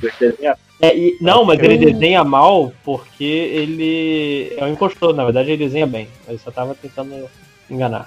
Foda 0.00 0.14
aí 0.20 0.32
de 0.32 0.46
One 0.46 0.54
Piece. 0.56 0.60
É, 0.82 0.96
e- 0.96 1.18
não, 1.20 1.44
mas 1.44 1.58
ele 1.60 1.76
desenha 1.92 2.24
mal 2.24 2.72
porque 2.84 3.24
ele 3.24 4.54
é 4.56 4.64
um 4.64 4.72
impostor. 4.72 5.14
Na 5.14 5.24
verdade, 5.24 5.50
ele 5.50 5.64
desenha 5.64 5.86
bem. 5.86 6.08
Ele 6.26 6.38
só 6.38 6.50
tava 6.50 6.74
tentando 6.74 7.28
enganar. 7.70 8.06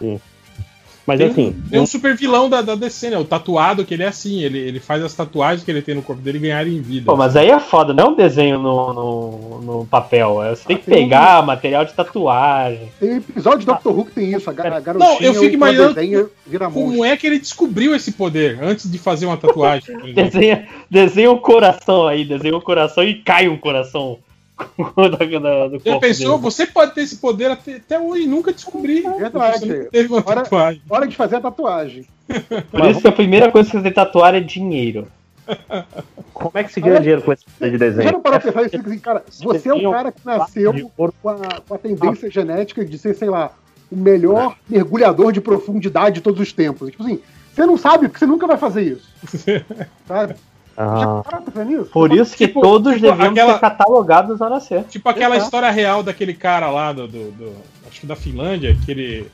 Mas 1.06 1.18
Tem, 1.20 1.28
assim, 1.28 1.56
tem 1.70 1.82
um 1.82 1.86
super 1.86 2.16
vilão 2.16 2.50
da, 2.50 2.62
da 2.62 2.76
DC, 2.76 3.10
né? 3.10 3.18
O 3.18 3.26
tatuado, 3.26 3.84
que 3.84 3.94
ele 3.94 4.04
é 4.04 4.08
assim, 4.08 4.42
ele, 4.42 4.58
ele 4.58 4.80
faz 4.80 5.04
as 5.04 5.14
tatuagens 5.14 5.62
que 5.64 5.70
ele 5.70 5.82
tem 5.82 5.96
no 5.96 6.02
corpo 6.02 6.22
dele 6.22 6.40
ganharem 6.40 6.80
vida. 6.82 7.06
Pô, 7.08 7.18
mas 7.18 7.36
aí 7.36 7.50
é 7.50 7.60
foda, 7.60 7.94
não 7.94 8.06
é 8.06 8.08
um 8.10 8.16
desenho 8.16 8.58
no, 8.58 8.94
no, 8.94 9.62
no 9.62 9.86
papel. 9.86 10.42
é- 10.42 10.56
Você 10.56 10.66
tem 10.66 10.78
que 10.78 10.86
pegar 10.86 11.44
material 11.46 11.84
de 11.84 11.94
tatuagem. 11.94 12.90
Tem 13.00 13.18
episódio 13.18 13.60
de 13.60 13.66
Doctor 13.66 13.98
Who 13.98 14.06
que 14.06 14.12
tem 14.14 14.32
isso, 14.34 14.50
a, 14.50 14.54
ga- 14.54 14.78
a 14.78 14.80
garotinha 14.80 15.10
Não, 15.14 15.22
eu 15.22 15.34
fico 15.34 15.50
que 15.50 15.56
imaginando. 15.56 15.94
Como 16.74 17.04
é 17.04 17.18
que 17.18 17.28
ele 17.28 17.40
descobriu 17.40 17.94
esse 17.94 18.14
poder 18.14 18.60
antes 18.64 18.90
de 18.90 18.98
fazer 18.98 19.26
uma 19.26 19.36
tatuagem? 19.38 19.98
Desenha, 20.16 20.68
desenha 20.90 21.32
um 21.32 21.38
coração 21.38 22.08
aí, 22.08 22.24
desenha 22.24 22.56
um 22.56 22.62
coração 22.62 23.04
e 23.04 23.16
cai 23.16 23.48
um 23.50 23.58
coração 23.58 24.20
da- 24.98 25.40
da- 25.40 25.68
do 25.68 25.78
Já 25.80 25.84
corpo 25.84 26.00
pensou? 26.02 26.30
dele. 26.38 26.42
Você 26.42 26.66
pode 26.66 26.94
ter 26.94 27.02
esse 27.02 27.18
poder 27.18 27.52
até, 27.52 27.76
até 27.76 28.00
hoje 28.00 28.24
e 28.24 28.28
nunca 28.28 28.52
descobri. 28.54 29.02
Verdade. 29.02 29.88
Teve 29.92 30.08
uma 30.14 30.18
Hora, 30.26 30.42
tatuagem. 30.44 30.82
hora 30.90 31.08
de 31.08 31.16
fazer 31.16 31.36
a 31.38 31.42
tatuagem. 31.42 32.06
Por 32.72 32.86
isso 32.90 33.02
que 33.02 33.08
a 33.08 33.12
primeira 33.12 33.52
coisa 33.52 33.70
que 33.70 33.76
você 33.78 33.84
tem 33.84 33.92
que 33.92 33.96
tatuar 33.96 34.34
é 34.36 34.40
dinheiro. 34.40 35.08
como 36.34 36.52
é 36.58 36.64
que 36.64 36.72
se 36.72 36.80
ganha 36.80 37.00
dinheiro 37.00 37.22
com 37.22 37.34
esse 37.34 37.44
poder 37.46 37.72
de 37.72 37.78
Já 37.78 37.86
desenho? 37.86 38.12
não 38.14 38.22
parou 38.22 38.40
pra 38.40 38.52
pensar 38.52 38.66
isso? 38.66 38.88
Assim, 38.88 39.00
cara, 39.00 39.24
você 39.30 39.70
é 39.70 39.74
um 39.74 39.92
cara 39.92 40.12
que 40.12 40.26
nasceu 40.26 40.74
com 40.96 41.30
a, 41.30 41.36
com 41.68 41.74
a 41.74 41.78
tendência 41.78 42.32
genética 42.32 42.86
de 42.86 42.98
ser, 42.98 43.14
sei 43.16 43.30
lá, 43.30 43.52
o 43.92 43.96
melhor 43.96 44.56
mergulhador 44.70 45.32
de 45.34 45.42
profundidade 45.42 46.16
de 46.16 46.22
todos 46.22 46.40
os 46.40 46.54
tempos. 46.54 46.90
Tipo 46.92 47.04
assim, 47.04 47.20
você 47.54 47.66
não 47.66 47.78
sabe 47.78 48.08
porque 48.08 48.20
você 48.20 48.26
nunca 48.26 48.48
vai 48.48 48.58
fazer 48.58 48.84
isso. 48.84 49.10
Sabe? 50.08 50.36
Ah, 50.76 51.22
nisso? 51.66 51.86
Por 51.86 52.12
isso 52.14 52.36
que 52.36 52.48
Tipo- 52.48 52.62
todos 52.62 52.94
tipo 52.96 53.06
deviam 53.08 53.30
aquela- 53.32 53.54
ser 53.54 53.60
catalogados 53.60 54.42
ao 54.42 54.50
nascer. 54.50 54.84
Tipo 54.86 55.08
aquela 55.10 55.36
Exato. 55.36 55.46
história 55.48 55.70
real 55.72 56.02
daquele 56.04 56.34
cara 56.34 56.70
lá 56.70 56.92
do, 56.92 57.08
do- 57.08 57.32
do- 57.32 57.54
acho 57.90 58.02
que 58.02 58.08
da 58.08 58.16
Finlândia, 58.16 58.76
que 58.84 58.92
ele, 58.92 59.28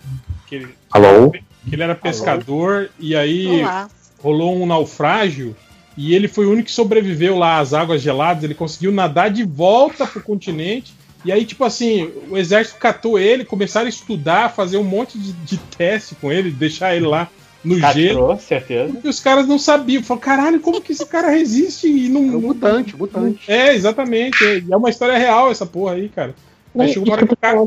que 0.48 0.56
ele, 0.56 0.68
Alô? 0.92 1.32
que 1.32 1.42
ele 1.72 1.84
era 1.84 1.96
pescador 1.96 2.90
e 3.00 3.16
aí 3.16 3.62
Olá. 3.62 3.88
rolou 4.22 4.62
um 4.62 4.66
naufrágio 4.66 5.56
e 5.98 6.14
ele 6.14 6.28
foi 6.28 6.46
o 6.46 6.52
único 6.52 6.66
que 6.68 6.72
sobreviveu 6.74 7.38
lá 7.38 7.60
às 7.60 7.74
águas 7.74 8.02
geladas, 8.02 8.44
ele 8.44 8.54
conseguiu 8.54 8.92
nadar 8.92 9.30
de 9.30 9.44
volta 9.44 10.06
pro 10.06 10.22
continente. 10.22 10.94
E 11.26 11.32
aí, 11.34 11.44
tipo 11.46 11.66
assim, 11.66 12.10
o 12.30 12.38
exército 12.38 12.80
catou 12.80 13.20
ele, 13.20 13.44
começaram 13.44 13.88
a 13.88 13.90
estudar, 13.90 14.54
fazer 14.54 14.78
um 14.78 14.84
monte 14.86 15.18
de, 15.20 15.34
de 15.34 15.58
teste 15.58 16.16
com 16.16 16.32
ele, 16.32 16.50
deixar 16.50 16.96
ele 16.96 17.06
lá 17.06 17.28
no 17.64 17.76
gelo. 17.76 18.28
Castrou, 18.30 18.38
certeza. 18.38 18.98
E 19.04 19.08
os 19.08 19.20
caras 19.20 19.48
não 19.48 19.60
sabiam. 19.60 20.02
Falaram, 20.04 20.22
caralho, 20.26 20.60
como 20.60 20.82
que 20.82 20.92
esse 20.92 21.06
cara 21.06 21.30
resiste 21.30 21.88
e 21.88 22.08
não. 22.10 22.22
É 22.22 22.24
um 22.24 22.32
não- 22.32 22.42
mutante, 22.42 22.96
mutante. 22.96 23.50
É, 23.52 23.74
exatamente. 23.76 24.44
É, 24.46 24.60
e 24.60 24.72
é 24.72 24.78
uma 24.78 24.90
história 24.90 25.18
real 25.18 25.52
essa 25.52 25.66
porra 25.66 25.94
aí, 25.94 26.10
cara. 26.10 26.34
Aí 26.78 26.88
chegou 26.90 27.08
uma 27.10 27.14
hora 27.16 27.28
que 27.28 27.34
o 27.34 27.38
cara, 27.38 27.58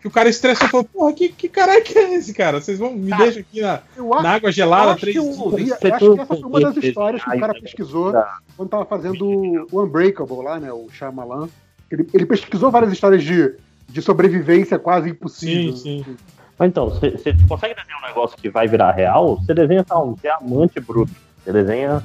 que 0.00 0.08
o 0.08 0.10
cara 0.10 0.28
estressou 0.28 0.66
e 0.66 0.70
falou, 0.70 0.84
porra, 0.84 1.12
que, 1.12 1.28
que 1.28 1.48
caralho 1.48 1.82
que 1.82 1.98
é 1.98 2.14
esse, 2.14 2.32
cara? 2.32 2.60
Vocês 2.60 2.78
vão 2.78 2.92
me 2.94 3.14
deixam 3.16 3.40
aqui 3.40 3.60
na, 3.60 3.80
Eu 3.96 4.14
acho, 4.14 4.22
na 4.22 4.30
água 4.32 4.48
eu 4.48 4.52
gelada 4.52 4.96
três 4.96 5.16
eu, 5.16 5.22
dias. 5.24 5.38
ouvi- 5.38 5.68
eu 5.68 5.76
Você 5.76 5.86
acho 5.92 6.14
que 6.14 6.20
essa 6.20 6.26
foi 6.34 6.38
uma 6.48 6.60
das 6.60 6.76
histórias 6.84 7.22
que 7.22 7.36
o 7.36 7.40
cara 7.40 7.54
pesquisou 7.60 8.12
tá. 8.12 8.38
quando 8.56 8.68
tava 8.70 8.84
fazendo 8.86 9.66
o 9.70 9.82
Unbreakable 9.82 10.42
lá, 10.42 10.58
né? 10.58 10.72
O 10.72 10.86
Shyamalan. 10.92 11.48
Ele, 11.90 12.08
ele 12.14 12.24
pesquisou 12.24 12.70
várias 12.70 12.90
histórias 12.92 13.22
de, 13.22 13.52
de 13.88 14.00
sobrevivência 14.00 14.78
quase 14.78 15.10
impossível. 15.10 15.76
Sim, 15.76 16.02
sim. 16.06 16.16
Mas 16.58 16.68
então, 16.68 16.90
você 16.90 17.10
você 17.10 17.34
consegue 17.48 17.74
desenhar 17.74 18.02
um 18.02 18.06
negócio 18.06 18.36
que 18.36 18.48
vai 18.50 18.68
virar 18.68 18.92
real? 18.92 19.36
Você 19.36 19.52
desenha 19.54 19.82
tá, 19.84 19.98
um 19.98 20.14
diamante 20.14 20.78
bruto. 20.80 21.12
Você 21.42 21.52
desenha 21.52 22.02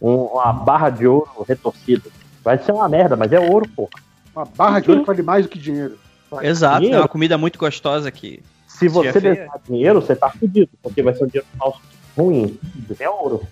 um- 0.00 0.24
uma 0.24 0.52
barra 0.52 0.90
de 0.90 1.06
ouro 1.06 1.44
retorcida. 1.46 2.10
Vai 2.42 2.58
ser 2.58 2.72
uma 2.72 2.88
merda, 2.88 3.16
mas 3.16 3.32
é 3.32 3.38
ouro, 3.38 3.68
pô. 3.68 3.88
Uma 4.34 4.44
barra 4.44 4.80
de 4.80 4.90
ouro 4.90 5.04
vale 5.04 5.22
mais 5.22 5.44
do 5.44 5.48
que 5.50 5.58
dinheiro. 5.58 5.98
Exato, 6.42 6.76
é 6.76 6.80
Dinheiro. 6.80 7.02
uma 7.02 7.08
comida 7.08 7.36
muito 7.36 7.58
gostosa 7.58 8.10
que. 8.10 8.42
Se 8.66 8.86
é 8.86 8.88
você 8.88 9.12
feia. 9.20 9.34
desenhar 9.34 9.60
dinheiro, 9.68 10.00
você 10.00 10.14
tá 10.16 10.30
fudido, 10.30 10.70
porque 10.82 11.02
vai 11.02 11.12
ser 11.14 11.24
um 11.24 11.26
dinheiro 11.26 11.46
falso 11.58 11.80
ruim. 12.16 12.58
É 12.98 13.08
ouro. 13.10 13.42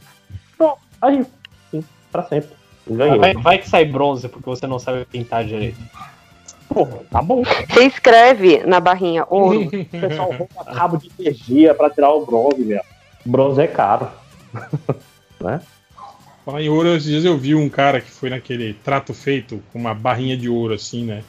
Pronto, 0.56 0.78
aí, 1.02 1.26
sim, 1.70 1.84
pra 2.10 2.22
sempre. 2.22 2.50
Ganhei. 2.88 3.18
Vai, 3.18 3.34
vai 3.34 3.58
que 3.58 3.68
sai 3.68 3.84
bronze 3.84 4.28
porque 4.28 4.48
você 4.48 4.66
não 4.66 4.78
sabe 4.78 5.04
pintar 5.04 5.44
direito. 5.44 5.78
Pô, 6.78 6.86
tá 7.10 7.20
bom. 7.20 7.42
Você 7.42 7.86
escreve 7.86 8.58
na 8.58 8.78
barrinha 8.78 9.26
ouro. 9.28 9.66
O 9.66 10.00
pessoal 10.00 10.30
rouba 10.30 10.64
cabo 10.64 10.96
de 10.96 11.10
energia 11.18 11.74
pra 11.74 11.90
tirar 11.90 12.10
o 12.12 12.24
bronze, 12.24 12.62
velho. 12.62 12.80
Bronze 13.26 13.60
é 13.60 13.66
caro. 13.66 14.08
né? 15.42 15.60
Falar 16.44 16.62
em 16.62 16.68
ouro, 16.68 16.90
esses 16.90 17.08
dias 17.08 17.24
eu 17.24 17.36
vi 17.36 17.56
um 17.56 17.68
cara 17.68 18.00
que 18.00 18.10
foi 18.12 18.30
naquele 18.30 18.74
trato 18.74 19.12
feito 19.12 19.60
com 19.72 19.78
uma 19.80 19.92
barrinha 19.92 20.36
de 20.36 20.48
ouro, 20.48 20.72
assim, 20.72 21.04
né? 21.04 21.24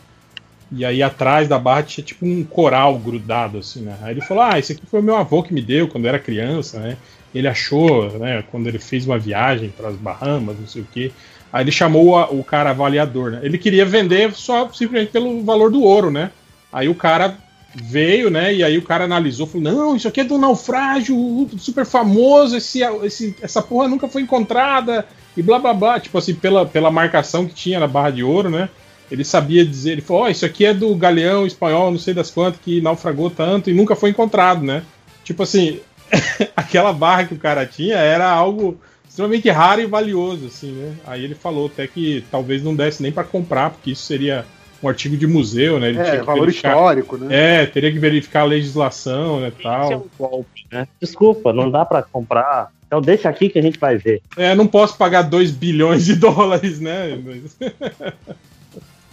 E 0.72 0.86
aí 0.86 1.02
atrás 1.02 1.48
da 1.48 1.58
barra 1.58 1.82
tinha 1.82 2.06
tipo 2.06 2.28
um 2.28 2.44
coral 2.44 3.00
grudado, 3.00 3.58
assim, 3.58 3.82
né? 3.82 3.98
Aí 4.04 4.12
ele 4.14 4.22
falou: 4.22 4.44
Ah, 4.44 4.60
esse 4.60 4.74
aqui 4.74 4.86
foi 4.86 5.00
o 5.00 5.04
meu 5.04 5.18
avô 5.18 5.42
que 5.42 5.52
me 5.52 5.64
deu 5.64 5.88
quando 5.88 6.06
eu 6.06 6.10
era 6.10 6.20
criança, 6.20 6.80
né? 6.80 6.96
Ele 7.34 7.48
achou, 7.48 8.20
né, 8.20 8.44
quando 8.52 8.68
ele 8.68 8.78
fez 8.78 9.06
uma 9.06 9.18
viagem 9.18 9.70
para 9.70 9.90
as 9.90 9.96
Bahamas, 9.96 10.60
não 10.60 10.68
sei 10.68 10.84
o 10.84 10.88
quê. 10.94 11.12
Aí 11.52 11.64
ele 11.64 11.72
chamou 11.72 12.18
a- 12.18 12.30
o 12.30 12.44
cara 12.44 12.70
avaliador, 12.70 13.32
né? 13.32 13.40
Ele 13.44 13.58
queria 13.58 13.86
vender 13.86 14.34
só 14.34 14.70
simplesmente 14.72 15.12
pelo 15.12 15.44
valor 15.44 15.72
do 15.72 15.82
ouro, 15.84 16.12
né? 16.12 16.32
Aí 16.72 16.88
o 16.88 16.96
cara 16.96 17.36
veio, 17.74 18.30
né? 18.30 18.54
E 18.54 18.64
aí 18.64 18.78
o 18.78 18.82
cara 18.84 19.04
analisou, 19.06 19.48
falou: 19.48 19.64
Não, 19.64 19.96
isso 19.96 20.08
aqui 20.08 20.22
é 20.22 20.24
do 20.24 20.38
naufrágio 20.38 21.50
super 21.58 21.86
famoso, 21.86 22.56
esse, 22.58 22.82
esse, 23.04 23.36
essa 23.42 23.62
porra 23.62 23.88
nunca 23.88 24.08
foi 24.08 24.22
encontrada, 24.22 25.06
e 25.36 25.42
blá 25.42 25.58
blá 25.60 25.74
blá. 25.74 26.00
Tipo 26.00 26.18
assim, 26.18 26.34
pela, 26.36 26.66
pela 26.66 26.92
marcação 26.92 27.46
que 27.48 27.54
tinha 27.54 27.80
na 27.80 27.88
barra 27.88 28.12
de 28.12 28.24
ouro, 28.24 28.50
né? 28.50 28.70
Ele 29.12 29.24
sabia 29.24 29.66
dizer, 29.66 29.94
ele 29.94 30.02
falou: 30.02 30.24
Ó, 30.24 30.30
isso 30.30 30.46
aqui 30.46 30.66
é 30.66 30.74
do 30.74 30.94
galeão 30.96 31.46
espanhol, 31.48 31.92
não 31.92 31.98
sei 32.00 32.14
das 32.14 32.30
quantas, 32.30 32.60
que 32.62 32.80
naufragou 32.82 33.30
tanto 33.30 33.70
e 33.70 33.74
nunca 33.74 33.96
foi 33.96 34.12
encontrado, 34.12 34.64
né? 34.64 34.84
Tipo 35.24 35.44
assim, 35.44 35.80
aquela 36.56 36.94
barra 36.94 37.26
que 37.26 37.34
o 37.34 37.40
cara 37.40 37.66
tinha 37.66 37.98
era 37.98 38.30
algo 38.30 38.80
extremamente 39.20 39.50
raro 39.50 39.82
e 39.82 39.86
valioso, 39.86 40.48
assim, 40.48 40.72
né? 40.72 40.96
Aí 41.06 41.24
ele 41.24 41.36
falou 41.36 41.68
até 41.68 41.86
que 41.88 42.24
talvez 42.32 42.64
não 42.64 42.74
desse 42.76 43.02
nem 43.04 43.12
para 43.12 43.24
comprar, 43.26 43.72
porque 43.72 43.92
isso 43.92 44.04
seria 44.04 44.46
um 44.82 44.88
artigo 44.88 45.18
de 45.18 45.28
museu, 45.28 45.78
né? 45.80 45.90
Ele 45.90 46.00
É, 46.00 46.22
valor 46.24 46.42
verificar- 46.42 46.72
histórico, 46.72 47.18
né? 47.18 47.64
É, 47.64 47.66
teria 47.66 47.92
que 47.92 48.00
verificar 48.00 48.42
a 48.42 48.46
legislação, 48.46 49.42
né, 49.42 49.52
tal. 49.62 49.92
é 49.92 49.98
um 49.98 50.06
golpe, 50.18 50.66
né? 50.72 50.88
Desculpa, 51.02 51.52
não 51.52 51.70
dá 51.70 51.84
pra 51.86 52.02
comprar. 52.02 52.72
Então 52.88 53.02
deixa 53.02 53.28
aqui 53.30 53.50
que 53.50 53.60
a 53.60 53.62
gente 53.62 53.78
vai 53.78 53.98
ver. 53.98 54.22
É, 54.38 54.56
não 54.56 54.66
posso 54.66 54.98
pagar 54.98 55.24
2 55.24 55.52
bilhões 55.52 56.06
de 56.06 56.16
dólares, 56.18 56.80
né? 56.80 57.20
Mas- 57.24 57.58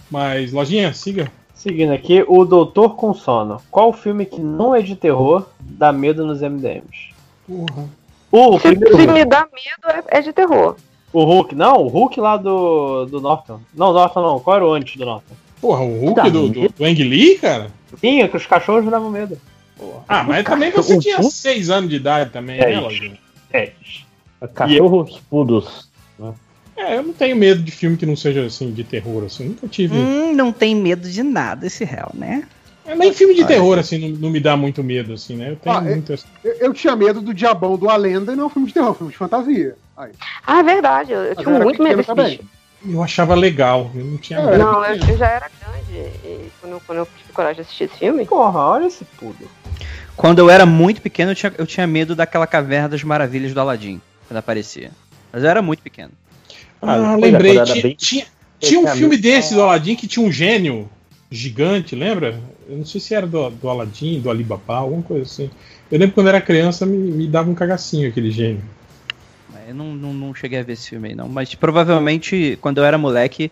Mas, 0.09 0.53
lojinha, 0.53 0.93
siga. 0.93 1.29
Seguindo 1.53 1.91
aqui, 1.91 2.23
o 2.27 2.45
Doutor 2.45 2.95
com 2.95 3.13
Sono. 3.13 3.61
Qual 3.69 3.91
filme 3.91 4.25
que 4.25 4.39
não 4.39 4.73
é 4.73 4.81
de 4.81 4.95
terror 4.95 5.47
dá 5.59 5.91
medo 5.91 6.25
nos 6.25 6.41
MDMs? 6.41 7.09
Porra. 7.45 7.89
O 8.31 8.59
Se, 8.59 8.69
primeiro 8.69 8.97
se 8.97 9.07
me 9.07 9.25
dá 9.25 9.47
medo, 9.53 10.05
é, 10.09 10.17
é 10.17 10.21
de 10.21 10.33
terror. 10.33 10.75
O 11.13 11.23
Hulk, 11.23 11.55
não, 11.55 11.77
o 11.83 11.87
Hulk 11.87 12.19
lá 12.19 12.37
do, 12.37 13.05
do 13.05 13.21
Norton. 13.21 13.61
Não, 13.73 13.93
Norton 13.93 14.21
não, 14.21 14.39
qual 14.39 14.57
era 14.57 14.65
o 14.65 14.73
antes 14.73 14.97
do 14.97 15.05
Norton? 15.05 15.35
Porra, 15.61 15.81
o 15.81 15.99
Hulk 15.99 16.29
do, 16.29 16.49
do, 16.49 16.69
do 16.69 16.85
Ang 16.85 17.03
Lee, 17.03 17.37
cara? 17.39 17.71
Sim, 17.99 18.21
é 18.21 18.27
que 18.27 18.37
os 18.37 18.45
cachorros 18.45 18.89
davam 18.89 19.09
medo. 19.09 19.39
Ah, 20.07 20.23
mas 20.23 20.43
também 20.43 20.71
você 20.71 20.97
tinha 20.99 21.21
6 21.21 21.69
anos 21.69 21.89
de 21.89 21.95
idade 21.95 22.31
também, 22.31 22.59
né, 22.59 22.73
É, 22.73 22.79
lojinha? 22.79 23.17
É. 23.53 23.71
Cachorros 24.53 25.19
pudos. 25.29 25.87
É, 26.75 26.97
eu 26.97 27.03
não 27.03 27.13
tenho 27.13 27.35
medo 27.35 27.63
de 27.63 27.71
filme 27.71 27.97
que 27.97 28.05
não 28.05 28.15
seja 28.15 28.45
assim, 28.45 28.71
de 28.71 28.83
terror, 28.83 29.23
assim. 29.25 29.45
Nunca 29.47 29.67
tive. 29.67 29.95
Hum, 29.95 30.35
não 30.35 30.51
tem 30.51 30.75
medo 30.75 31.09
de 31.09 31.23
nada 31.23 31.65
esse 31.65 31.83
réu, 31.83 32.11
né? 32.13 32.47
É, 32.87 32.95
nem 32.95 33.11
filme 33.13 33.35
de 33.35 33.43
Ah, 33.43 33.47
terror, 33.47 33.77
assim, 33.77 33.97
não, 33.97 34.09
não 34.17 34.29
me 34.29 34.39
dá 34.39 34.55
muito 34.55 34.81
medo, 34.83 35.13
assim, 35.13 35.35
né? 35.35 35.51
Eu 35.51 35.55
tenho 35.57 35.75
Ah, 35.75 35.79
é- 35.85 35.89
muito. 35.89 36.13
Eu, 36.43 36.53
eu 36.53 36.73
tinha 36.73 36.95
medo 36.95 37.21
do 37.21 37.33
Diabão 37.33 37.75
do 37.77 37.89
A 37.89 37.97
Lenda 37.97 38.31
e 38.31 38.35
não 38.35 38.45
é 38.45 38.47
um 38.47 38.49
filme 38.49 38.67
de 38.67 38.73
terror, 38.73 38.87
é 38.87 38.91
um 38.91 38.95
filme 38.95 39.11
de 39.11 39.17
fantasia. 39.17 39.75
Aí. 39.97 40.11
Ah, 40.45 40.59
é 40.59 40.63
verdade. 40.63 41.11
Eu, 41.11 41.19
eu 41.23 41.35
tinha 41.35 41.59
muito 41.59 41.83
medo 41.83 41.97
desse 41.97 42.07
também. 42.07 42.37
bicho. 42.37 42.49
Eu 42.87 43.03
achava 43.03 43.35
legal, 43.35 43.91
eu 43.93 44.05
não 44.05 44.17
tinha 44.17 44.39
É, 44.39 44.45
medo. 44.45 44.57
Não, 44.59 44.85
eu, 44.85 44.95
eu 44.95 45.17
já 45.17 45.27
era 45.27 45.49
grande 45.59 45.99
e 46.23 46.49
quando, 46.61 46.73
eu- 46.73 46.81
quando 46.85 46.97
eu 46.99 47.05
tive 47.17 47.33
coragem 47.33 47.55
de 47.55 47.61
assistir 47.61 47.83
esse 47.85 47.97
filme. 47.97 48.25
Porra, 48.25 48.59
olha 48.59 48.85
esse 48.85 49.03
pudo. 49.03 49.49
Quando 50.15 50.39
eu 50.39 50.49
era 50.49 50.65
muito 50.65 51.01
pequeno, 51.01 51.31
eu 51.31 51.35
tinha, 51.35 51.53
eu 51.57 51.67
tinha 51.67 51.85
medo 51.85 52.15
daquela 52.15 52.47
caverna 52.47 52.87
das 52.89 53.03
maravilhas 53.03 53.53
do 53.53 53.59
Aladdin, 53.59 53.99
quando 54.27 54.37
aparecia. 54.37 54.91
Mas 55.33 55.43
eu 55.43 55.49
era 55.49 55.61
muito 55.61 55.81
pequeno. 55.83 56.11
Ah, 56.81 56.95
é, 57.13 57.15
lembrei. 57.17 57.61
Tinha, 57.63 57.81
bem- 57.83 57.95
tinha, 57.95 58.25
tinha 58.59 58.79
um 58.79 58.87
filme 58.87 59.17
desse 59.17 59.53
do 59.53 59.61
Aladdin 59.61 59.95
que 59.95 60.07
tinha 60.07 60.25
um 60.25 60.31
gênio 60.31 60.89
gigante, 61.29 61.95
lembra? 61.95 62.39
Eu 62.69 62.77
não 62.77 62.85
sei 62.85 62.99
se 63.01 63.13
era 63.13 63.27
do, 63.27 63.49
do 63.49 63.69
Aladdin, 63.69 64.19
do 64.21 64.29
Alibaba, 64.29 64.75
alguma 64.77 65.03
coisa 65.03 65.23
assim. 65.23 65.49
Eu 65.91 65.99
lembro 65.99 66.13
quando 66.15 66.27
era 66.29 66.41
criança 66.41 66.85
me, 66.85 66.97
me 66.97 67.27
dava 67.27 67.49
um 67.49 67.55
cagacinho 67.55 68.09
aquele 68.09 68.31
gênio. 68.31 68.61
Eu 69.67 69.75
não, 69.75 69.93
não, 69.93 70.13
não 70.13 70.33
cheguei 70.33 70.59
a 70.59 70.63
ver 70.63 70.73
esse 70.73 70.89
filme 70.89 71.09
aí, 71.09 71.15
não. 71.15 71.27
Mas 71.27 71.53
provavelmente, 71.55 72.57
quando 72.61 72.77
eu 72.77 72.85
era 72.85 72.97
moleque, 72.97 73.51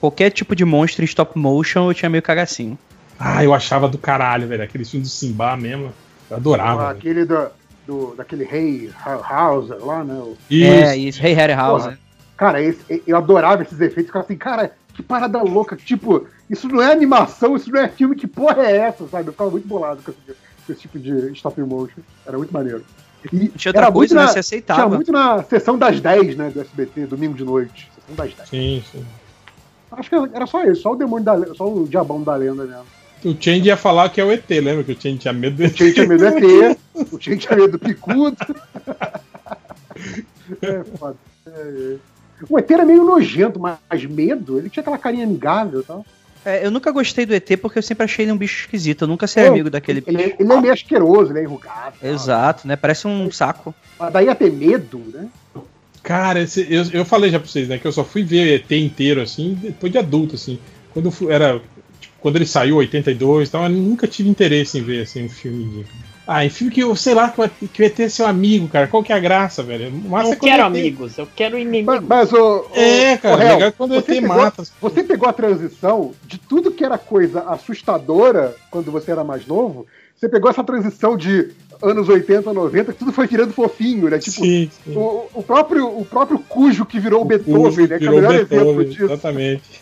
qualquer 0.00 0.30
tipo 0.30 0.54
de 0.54 0.64
monstro 0.64 1.02
em 1.02 1.06
stop 1.06 1.36
motion 1.38 1.88
eu 1.90 1.94
tinha 1.94 2.08
meio 2.08 2.22
cagacinho. 2.22 2.78
Ah, 3.18 3.42
eu 3.42 3.52
achava 3.52 3.88
do 3.88 3.98
caralho, 3.98 4.46
velho. 4.46 4.62
Aquele 4.62 4.84
filme 4.84 5.04
do 5.04 5.08
Simba 5.08 5.56
mesmo. 5.56 5.92
Eu 6.30 6.36
adorava. 6.36 6.86
velho. 6.86 6.98
Aquele 6.98 7.24
do, 7.24 7.48
do, 7.86 8.14
daquele 8.14 8.44
rei 8.44 8.90
Hauser 9.04 9.84
lá, 9.84 10.04
né? 10.04 10.14
o- 10.14 10.36
É, 10.52 10.96
isso. 10.96 11.20
Hey 11.24 11.32
Harryhausen. 11.34 11.88
Porra, 11.90 11.98
Cara, 12.36 12.62
esse- 12.62 13.02
eu 13.04 13.16
adorava 13.16 13.62
esses 13.62 13.80
efeitos. 13.80 14.06
Ficava 14.06 14.24
assim, 14.24 14.36
cara, 14.36 14.70
que 14.98 15.02
parada 15.04 15.40
louca. 15.40 15.76
Tipo, 15.76 16.26
isso 16.50 16.66
não 16.68 16.82
é 16.82 16.90
animação, 16.92 17.54
isso 17.54 17.70
não 17.70 17.78
é 17.80 17.88
filme, 17.88 18.16
que 18.16 18.26
porra 18.26 18.62
é 18.64 18.76
essa, 18.78 19.06
sabe? 19.06 19.28
Eu 19.28 19.32
ficava 19.32 19.48
muito 19.50 19.68
bolado 19.68 20.02
com 20.02 20.10
esse, 20.10 20.20
com 20.66 20.72
esse 20.72 20.80
tipo 20.82 20.98
de 20.98 21.30
stop 21.34 21.60
motion. 21.62 22.00
Era 22.26 22.36
muito 22.36 22.52
maneiro. 22.52 22.84
E 23.32 23.48
Tinha 23.48 23.70
outra 23.70 23.82
era 23.82 23.92
coisa, 23.92 23.92
muito 23.92 24.14
né? 24.16 24.22
na- 24.22 24.28
Você 24.32 24.38
aceitava. 24.40 24.80
Tinha 24.82 24.88
muito 24.96 25.12
na 25.12 25.42
sessão 25.44 25.78
das 25.78 26.00
10, 26.00 26.36
né, 26.36 26.50
do 26.50 26.60
SBT, 26.60 27.06
domingo 27.06 27.34
de 27.34 27.44
noite. 27.44 27.88
Sessão 27.94 28.14
das 28.16 28.34
10. 28.34 28.48
Sim, 28.48 28.84
sim. 28.90 29.04
Acho 29.92 30.10
que 30.10 30.16
era 30.34 30.46
só 30.48 30.64
isso, 30.64 30.82
só 30.82 30.92
o 30.92 30.96
demônio 30.96 31.24
da 31.24 31.32
lenda, 31.34 31.54
só 31.54 31.72
o 31.72 31.86
diabão 31.86 32.20
da 32.22 32.34
lenda 32.34 32.64
mesmo. 32.64 32.84
O 33.24 33.36
Change 33.40 33.66
ia 33.68 33.76
falar 33.76 34.08
que 34.10 34.20
é 34.20 34.24
o 34.24 34.32
ET, 34.32 34.48
lembra 34.50 34.82
que 34.84 34.92
o 34.92 35.00
Change 35.00 35.18
tinha 35.18 35.32
medo 35.32 35.56
do 35.56 35.62
ET? 35.64 35.72
O 35.74 35.76
Change 35.78 35.94
tinha 35.94 36.06
medo 36.08 36.18
do 36.18 36.26
ET, 36.26 36.78
o 37.12 37.20
Change 37.20 37.36
tinha 37.38 37.56
medo 37.56 37.72
do 37.72 37.78
picudo. 37.78 38.36
É 40.62 40.82
foda. 40.96 41.16
É, 41.46 41.50
é. 41.50 41.96
O 42.48 42.58
ET 42.58 42.70
era 42.70 42.84
meio 42.84 43.04
nojento, 43.04 43.58
mas 43.58 44.04
medo, 44.08 44.58
ele 44.58 44.68
tinha 44.70 44.80
aquela 44.82 44.98
carinha 44.98 45.24
amigável 45.24 45.80
e 45.80 45.84
tal. 45.84 46.06
É, 46.44 46.64
eu 46.64 46.70
nunca 46.70 46.90
gostei 46.92 47.26
do 47.26 47.34
ET 47.34 47.56
porque 47.60 47.78
eu 47.78 47.82
sempre 47.82 48.04
achei 48.04 48.24
ele 48.24 48.32
um 48.32 48.36
bicho 48.36 48.60
esquisito. 48.60 49.02
Eu 49.02 49.08
nunca 49.08 49.26
serei 49.26 49.48
É, 49.48 49.52
amigo 49.52 49.68
daquele 49.70 50.02
Ele, 50.06 50.16
bicho. 50.22 50.36
ele 50.38 50.52
é 50.52 50.60
meio 50.60 50.72
asqueroso, 50.72 51.32
ele 51.32 51.40
é 51.40 51.42
enrugado. 51.42 51.96
Exato, 52.02 52.66
né? 52.68 52.76
Parece 52.76 53.06
um 53.08 53.30
saco. 53.30 53.74
Mas 53.98 54.12
daí 54.12 54.28
a 54.28 54.34
ter 54.34 54.52
medo, 54.52 55.02
né? 55.12 55.28
Cara, 56.02 56.40
esse- 56.40 56.66
eu, 56.72 56.84
eu 56.92 57.04
falei 57.04 57.30
já 57.30 57.38
pra 57.40 57.48
vocês, 57.48 57.68
né? 57.68 57.76
Que 57.78 57.86
eu 57.86 57.92
só 57.92 58.04
fui 58.04 58.22
ver 58.22 58.54
ET 58.60 58.70
inteiro, 58.72 59.20
assim, 59.20 59.58
depois 59.60 59.90
de 59.92 59.98
adulto, 59.98 60.36
assim. 60.36 60.58
Quando 60.92 61.10
fui- 61.10 61.30
era. 61.32 61.60
tipo, 62.00 62.14
quando 62.20 62.36
ele 62.36 62.46
saiu, 62.46 62.76
82 62.76 63.48
e 63.48 63.52
tal, 63.52 63.64
eu 63.64 63.68
nunca 63.70 64.06
tive 64.06 64.28
interesse 64.28 64.78
em 64.78 64.82
ver, 64.82 65.02
assim, 65.02 65.24
um 65.24 65.28
filme 65.28 65.64
de. 65.64 65.86
Ah, 66.30 66.44
em 66.44 66.50
filme 66.50 66.70
que 66.70 66.80
eu 66.82 66.94
sei 66.94 67.14
lá 67.14 67.32
que 67.72 67.82
ET 67.82 67.98
é 68.00 68.08
seu 68.10 68.26
amigo, 68.26 68.68
cara. 68.68 68.86
Qual 68.86 69.02
que 69.02 69.10
é 69.14 69.16
a 69.16 69.18
graça, 69.18 69.62
velho? 69.62 69.90
Massa 69.90 70.24
Não 70.26 70.32
é 70.32 70.36
quando 70.36 70.50
quero 70.50 70.62
amigos, 70.64 71.16
eu 71.16 71.26
quero 71.34 71.58
inimigos. 71.58 72.00
Mas, 72.00 72.30
mas 72.30 72.32
o, 72.34 72.66
É, 72.74 73.14
o- 73.14 73.18
cara, 73.18 73.36
o 73.36 73.40
Hel, 73.42 73.54
legal 73.54 73.72
quando 73.72 73.90
o 73.92 73.94
ET 73.96 74.04
você 74.06 74.20
pegou, 74.20 74.36
mata 74.36 74.60
as 74.62 74.72
Você 74.78 75.04
pegou 75.04 75.26
a 75.26 75.32
transição 75.32 76.12
de 76.26 76.36
tudo 76.36 76.70
que 76.70 76.84
era 76.84 76.98
coisa 76.98 77.40
assustadora 77.48 78.54
quando 78.70 78.92
você 78.92 79.10
era 79.10 79.24
mais 79.24 79.46
novo, 79.46 79.86
você 80.14 80.28
pegou 80.28 80.50
essa 80.50 80.62
transição 80.62 81.16
de 81.16 81.48
anos 81.82 82.08
80, 82.08 82.52
90, 82.52 82.92
que 82.92 82.98
tudo 82.98 83.12
foi 83.12 83.26
virando 83.26 83.52
fofinho, 83.52 84.08
né? 84.08 84.18
Tipo, 84.18 84.40
Sim, 84.40 84.70
sim. 84.84 84.96
O, 84.96 85.28
o 85.34 85.42
próprio, 85.42 85.86
o 85.86 86.04
próprio 86.04 86.38
Cujo 86.38 86.84
que 86.84 86.98
virou 86.98 87.22
o 87.22 87.24
Beethoven, 87.24 87.86
né? 87.86 87.98
Que 87.98 88.06
é 88.06 88.10
o 88.10 88.14
melhor 88.14 88.34
exemplo 88.34 88.74
Beethoven, 88.74 88.88
disso. 88.88 89.04
Exatamente. 89.04 89.80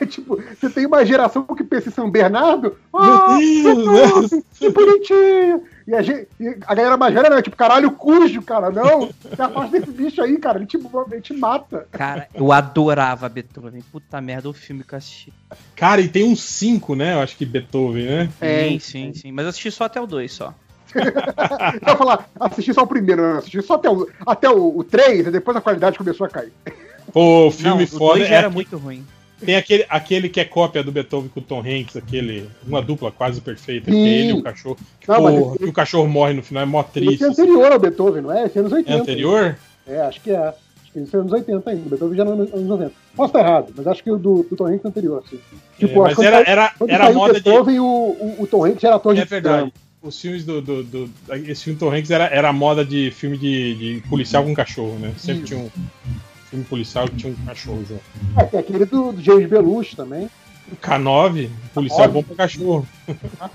É 0.00 0.06
tipo, 0.06 0.38
você 0.60 0.70
tem 0.70 0.86
uma 0.86 1.04
geração 1.04 1.44
que 1.44 1.64
pensa 1.64 1.88
em 1.88 1.92
São 1.92 2.10
Bernardo, 2.10 2.76
Meu 2.92 3.02
ah, 3.02 3.36
Deus, 3.38 3.62
Beethoven, 3.62 4.38
né? 4.38 4.42
que 4.58 4.68
bonitinho! 4.70 5.62
E 5.86 5.94
a, 5.94 6.02
gente, 6.02 6.28
e 6.38 6.48
a 6.66 6.74
galera 6.74 6.96
mais 6.96 7.12
velha, 7.12 7.30
né? 7.30 7.42
Tipo, 7.42 7.56
caralho, 7.56 7.90
Cujo, 7.92 8.40
cara, 8.42 8.70
não! 8.70 9.08
Se 9.34 9.40
afasta 9.42 9.78
desse 9.78 9.90
bicho 9.90 10.22
aí, 10.22 10.36
cara, 10.38 10.58
ele 10.58 10.66
te, 10.66 10.76
ele 10.76 11.20
te 11.20 11.34
mata. 11.34 11.86
Cara, 11.90 12.28
eu 12.34 12.52
adorava 12.52 13.28
Beethoven. 13.28 13.82
Puta 13.90 14.20
merda, 14.20 14.48
o 14.48 14.52
filme 14.52 14.84
que 14.84 14.94
eu 14.94 14.98
assisti. 14.98 15.32
Cara, 15.74 16.00
e 16.00 16.08
tem 16.08 16.24
uns 16.24 16.42
5, 16.42 16.94
né? 16.94 17.14
Eu 17.14 17.20
acho 17.20 17.36
que 17.36 17.44
Beethoven, 17.44 18.04
né? 18.04 18.30
Sim, 18.40 18.78
sim, 18.78 19.14
sim. 19.14 19.32
Mas 19.32 19.44
eu 19.44 19.48
assisti 19.50 19.70
só 19.70 19.84
até 19.84 20.00
o 20.00 20.06
2 20.06 20.32
só. 20.32 20.54
Eu 20.94 21.88
ia 21.88 21.96
falar, 21.96 22.28
assisti 22.38 22.74
só 22.74 22.82
o 22.82 22.86
primeiro, 22.86 23.22
não, 23.22 23.38
assisti 23.38 23.62
só 23.62 23.74
até 23.74 23.88
o, 23.88 24.06
até 24.26 24.50
o, 24.50 24.76
o 24.78 24.84
3, 24.84 25.26
e 25.26 25.30
depois 25.30 25.56
a 25.56 25.60
qualidade 25.62 25.96
começou 25.96 26.26
a 26.26 26.28
cair. 26.28 26.52
Pô, 27.10 27.46
o 27.46 27.50
filme 27.50 27.76
Não, 27.76 27.82
o 27.84 27.86
foda. 27.86 28.18
dois 28.18 28.28
já 28.28 28.34
é 28.34 28.38
era 28.38 28.50
muito 28.50 28.76
ruim. 28.76 29.02
Tem 29.44 29.56
aquele, 29.56 29.84
aquele 29.88 30.28
que 30.28 30.40
é 30.40 30.44
cópia 30.44 30.82
do 30.82 30.92
Beethoven 30.92 31.28
com 31.28 31.40
o 31.40 31.42
Tom 31.42 31.60
Hanks, 31.60 31.96
aquele. 31.96 32.48
Uma 32.66 32.80
dupla 32.82 33.10
quase 33.10 33.40
perfeita, 33.40 33.90
é 33.90 33.92
Sim. 33.92 34.06
ele 34.06 34.28
e 34.28 34.32
o 34.34 34.42
cachorro. 34.42 34.76
Que, 35.00 35.08
Não, 35.08 35.16
porra, 35.16 35.54
esse- 35.56 35.64
o 35.64 35.72
cachorro 35.72 36.08
morre 36.08 36.32
no 36.34 36.42
final, 36.42 36.62
é 36.62 36.66
mó 36.66 36.82
triste. 36.82 37.14
Esse 37.14 37.24
é 37.24 37.26
anterior 37.28 37.72
ao 37.72 37.78
Beethoven, 37.78 38.22
não 38.22 38.32
é? 38.32 38.46
Esse 38.46 38.58
é 38.58 38.60
anos 38.60 38.72
80. 38.72 38.92
É 38.92 39.00
anterior? 39.00 39.58
É, 39.86 40.00
acho 40.02 40.20
que 40.20 40.30
é. 40.30 40.36
Acho 40.36 40.92
que 40.92 40.98
esse 41.00 41.16
é 41.16 41.18
anos 41.18 41.32
80 41.32 41.70
ainda. 41.70 41.82
O 41.86 41.88
Beethoven 41.90 42.16
já 42.16 42.24
é 42.24 42.26
anos 42.28 42.52
anos 42.52 42.66
90. 42.68 42.92
Posso 43.16 43.26
estar 43.28 43.40
errado, 43.40 43.72
mas 43.76 43.86
acho 43.86 44.02
que 44.04 44.10
o 44.10 44.16
do, 44.18 44.42
do 44.48 44.56
Tom 44.56 44.66
Hanks 44.66 44.84
é 44.84 44.88
anterior, 44.88 45.22
assim. 45.26 45.38
É, 45.80 45.84
acho 45.84 45.96
mas 45.98 46.18
era- 46.18 46.50
era- 46.50 46.74
quando 46.78 46.90
era 46.90 47.12
moda 47.12 47.34
de- 47.34 47.40
Beethoven, 47.40 47.80
o, 47.80 47.84
o, 47.84 48.36
o 48.40 48.46
Tom 48.46 48.64
Hanks 48.64 48.84
era 48.84 48.96
ator 48.96 49.14
de 49.14 49.20
É 49.20 49.24
verdade. 49.24 49.72
Os 50.02 50.20
filmes 50.20 50.44
do, 50.44 50.60
do, 50.60 50.82
do- 50.82 51.10
Esse 51.46 51.62
filme 51.64 51.78
Tom 51.78 51.92
Hanks 51.94 52.10
era, 52.10 52.24
era 52.24 52.48
a 52.48 52.52
moda 52.52 52.84
de 52.84 53.12
filme 53.12 53.38
de, 53.38 53.74
de 54.00 54.08
policial 54.08 54.42
com 54.44 54.52
cachorro, 54.52 54.98
né? 54.98 55.12
Sempre 55.16 55.44
tinha 55.44 55.60
um 55.60 55.70
filme 56.52 56.64
policial 56.66 57.08
que 57.08 57.16
tinha 57.16 57.32
um 57.32 57.46
cachorro. 57.46 57.82
É, 58.36 58.44
tem 58.44 58.60
aquele 58.60 58.84
do, 58.84 59.12
do 59.12 59.22
James 59.22 59.48
Belushi 59.48 59.96
também. 59.96 60.28
O 60.70 60.76
K9, 60.76 61.48
policial 61.72 62.08
K9. 62.08 62.12
bom 62.12 62.22
pra 62.22 62.36
cachorro. 62.36 62.86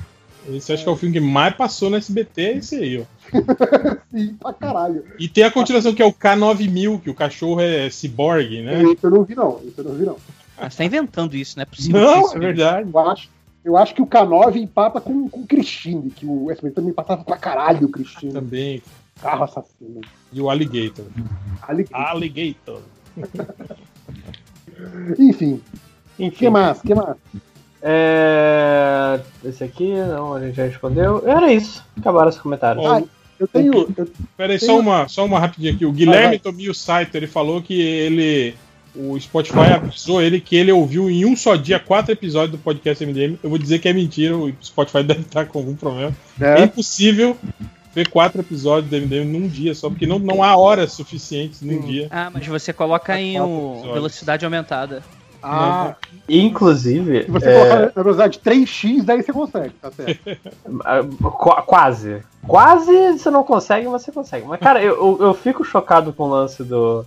Esse 0.49 0.71
acho 0.71 0.83
que 0.83 0.89
é 0.89 0.91
o 0.91 0.95
filme 0.95 1.13
que 1.13 1.19
mais 1.19 1.53
passou 1.55 1.89
no 1.89 1.97
SBT, 1.97 2.41
é 2.41 2.57
esse 2.57 2.75
aí, 2.75 3.01
ó. 3.01 3.03
Sim, 4.09 4.33
pra 4.35 4.53
caralho. 4.53 5.03
E 5.19 5.27
tem 5.27 5.43
a 5.43 5.51
continuação 5.51 5.93
que 5.93 6.01
é 6.01 6.05
o 6.05 6.13
K9000, 6.13 7.01
que 7.01 7.09
o 7.09 7.13
cachorro 7.13 7.59
é 7.59 7.89
ciborgue, 7.89 8.61
né? 8.61 8.81
Esse 8.83 9.03
eu 9.03 9.11
não 9.11 9.23
vi, 9.25 9.35
não. 9.35 9.59
Esse 9.67 9.77
eu 9.77 9.83
não 9.83 9.93
vi, 9.93 10.05
não. 10.05 10.15
Ah, 10.57 10.69
você 10.69 10.77
tá 10.77 10.85
inventando 10.85 11.35
isso, 11.35 11.57
não 11.57 11.63
é 11.63 11.65
possível. 11.65 12.01
Não, 12.01 12.21
isso 12.21 12.37
é 12.37 12.39
verdade. 12.39 12.89
Eu 12.89 12.99
acho, 12.99 13.29
eu 13.65 13.75
acho 13.77 13.93
que 13.93 14.01
o 14.01 14.07
K9 14.07 14.55
empata 14.55 15.01
com, 15.01 15.27
com 15.27 15.41
o 15.41 15.45
Christine, 15.45 16.09
que 16.11 16.25
o 16.25 16.49
SBT 16.49 16.75
também 16.75 16.93
passava 16.93 17.25
pra 17.25 17.35
caralho 17.35 17.85
o 17.85 17.89
Christine. 17.89 18.31
Também. 18.31 18.81
Carro 19.21 19.43
assassino. 19.43 20.01
E 20.31 20.41
o 20.41 20.49
Alligator. 20.49 21.05
Alligator. 21.61 22.07
Alligator. 22.07 22.81
Enfim. 25.17 25.61
Enfim. 26.19 26.35
que 26.37 26.49
mais? 26.49 26.81
que 26.81 26.93
mais? 26.95 27.15
É... 27.81 29.19
Esse 29.43 29.63
aqui, 29.63 29.93
não, 29.93 30.33
a 30.33 30.41
gente 30.41 30.55
já 30.55 30.65
respondeu. 30.65 31.27
Era 31.27 31.51
isso. 31.51 31.83
Acabaram 31.99 32.29
os 32.29 32.37
comentários. 32.37 32.85
Ah, 32.85 33.01
eu 33.39 33.47
tenho. 33.47 33.73
Eu, 33.95 34.07
Peraí, 34.35 34.57
tenho- 34.59 34.71
só 34.71 34.79
uma, 34.79 35.07
só 35.07 35.25
uma 35.25 35.39
rapidinha 35.39 35.73
aqui. 35.73 35.85
O 35.85 35.91
Guilherme. 35.91 36.39
Tomio 36.39 36.73
Saito, 36.73 37.15
ele 37.15 37.27
falou 37.27 37.61
que 37.61 37.79
ele. 37.79 38.55
O 38.95 39.19
Spotify 39.19 39.73
avisou 39.75 40.19
ele 40.23 40.41
que 40.41 40.55
ele 40.55 40.71
ouviu 40.71 41.07
em 41.07 41.23
um 41.23 41.35
só 41.35 41.55
dia 41.55 41.79
quatro 41.79 42.11
episódios 42.11 42.51
do 42.53 42.57
podcast 42.57 43.05
MDM. 43.05 43.37
Eu 43.43 43.49
vou 43.49 43.59
dizer 43.59 43.77
que 43.77 43.87
é 43.87 43.93
mentira, 43.93 44.35
o 44.35 44.51
Spotify 44.59 45.03
deve 45.05 45.21
estar 45.21 45.45
com 45.45 45.59
algum 45.59 45.75
problema. 45.75 46.11
É, 46.41 46.61
É. 46.61 46.63
impossível 46.63 47.37
ver 47.97 48.09
quatro 48.09 48.41
episódios 48.41 48.89
do 48.91 48.95
MDM 48.95 49.25
num 49.25 49.47
dia 49.47 49.73
só, 49.73 49.89
porque 49.89 50.05
não, 50.05 50.19
não 50.19 50.43
há 50.43 50.55
horas 50.55 50.93
suficientes 50.93 51.61
num 51.61 51.79
dia. 51.81 52.07
Ah, 52.11 52.29
mas 52.31 52.45
você 52.45 52.71
coloca 52.71 53.19
em 53.19 53.37
episódios. 53.37 53.93
velocidade 53.93 54.45
aumentada. 54.45 55.01
Ah, 55.41 55.95
Inclusive. 56.27 57.23
se 57.23 57.31
você 57.31 57.47
é, 57.49 57.53
colocar 57.53 57.79
na 57.95 58.03
velocidade 58.03 58.39
3x, 58.39 59.03
daí 59.03 59.21
você 59.23 59.33
consegue, 59.33 59.73
tá 59.81 59.91
certo. 59.91 60.19
qu- 61.21 61.61
quase. 61.65 62.21
Quase 62.45 63.13
você 63.17 63.29
não 63.29 63.43
consegue, 63.43 63.87
você 63.87 64.11
consegue. 64.11 64.45
Mas, 64.47 64.59
cara, 64.59 64.81
eu, 64.81 64.95
eu, 65.19 65.27
eu 65.27 65.33
fico 65.33 65.63
chocado 65.63 66.11
com 66.13 66.23
o 66.23 66.29
lance 66.29 66.63
do, 66.63 67.05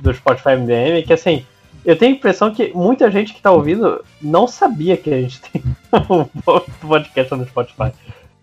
do 0.00 0.12
Spotify 0.14 0.56
MDM, 0.56 1.02
que 1.06 1.12
assim, 1.12 1.44
Eu 1.84 1.96
tenho 1.96 2.12
a 2.12 2.16
impressão 2.16 2.52
que 2.52 2.72
muita 2.74 3.10
gente 3.10 3.32
que 3.32 3.40
tá 3.40 3.50
ouvindo 3.50 4.04
não 4.20 4.46
sabia 4.46 4.96
que 4.96 5.12
a 5.12 5.20
gente 5.20 5.40
tem 5.40 5.62
um 6.10 6.24
podcast 6.86 7.34
no 7.34 7.46
Spotify. 7.46 7.92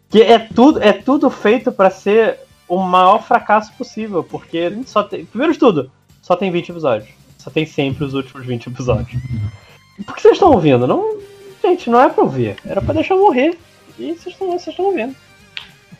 Que 0.09 0.21
é 0.21 0.39
tudo, 0.39 0.81
é 0.81 0.93
tudo 0.93 1.29
feito 1.29 1.71
pra 1.71 1.89
ser 1.89 2.39
o 2.67 2.77
maior 2.77 3.23
fracasso 3.23 3.71
possível, 3.73 4.23
porque 4.23 4.71
só 4.85 5.03
tem. 5.03 5.25
Primeiro 5.25 5.53
de 5.53 5.59
tudo, 5.59 5.91
só 6.21 6.35
tem 6.35 6.51
20 6.51 6.69
episódios. 6.69 7.09
Só 7.37 7.49
tem 7.49 7.65
sempre 7.65 8.03
os 8.03 8.13
últimos 8.13 8.45
20 8.45 8.67
episódios. 8.67 9.21
Por 10.05 10.15
que 10.15 10.21
vocês 10.21 10.33
estão 10.33 10.51
ouvindo? 10.51 10.85
Não, 10.85 11.19
gente, 11.63 11.89
não 11.89 12.01
é 12.01 12.09
pra 12.09 12.23
ouvir. 12.23 12.57
Era 12.65 12.81
pra 12.81 12.93
deixar 12.93 13.15
morrer. 13.15 13.57
E 13.97 14.13
vocês 14.13 14.27
estão 14.27 14.51
vocês 14.51 14.67
estão 14.67 14.85
ouvindo. 14.85 15.15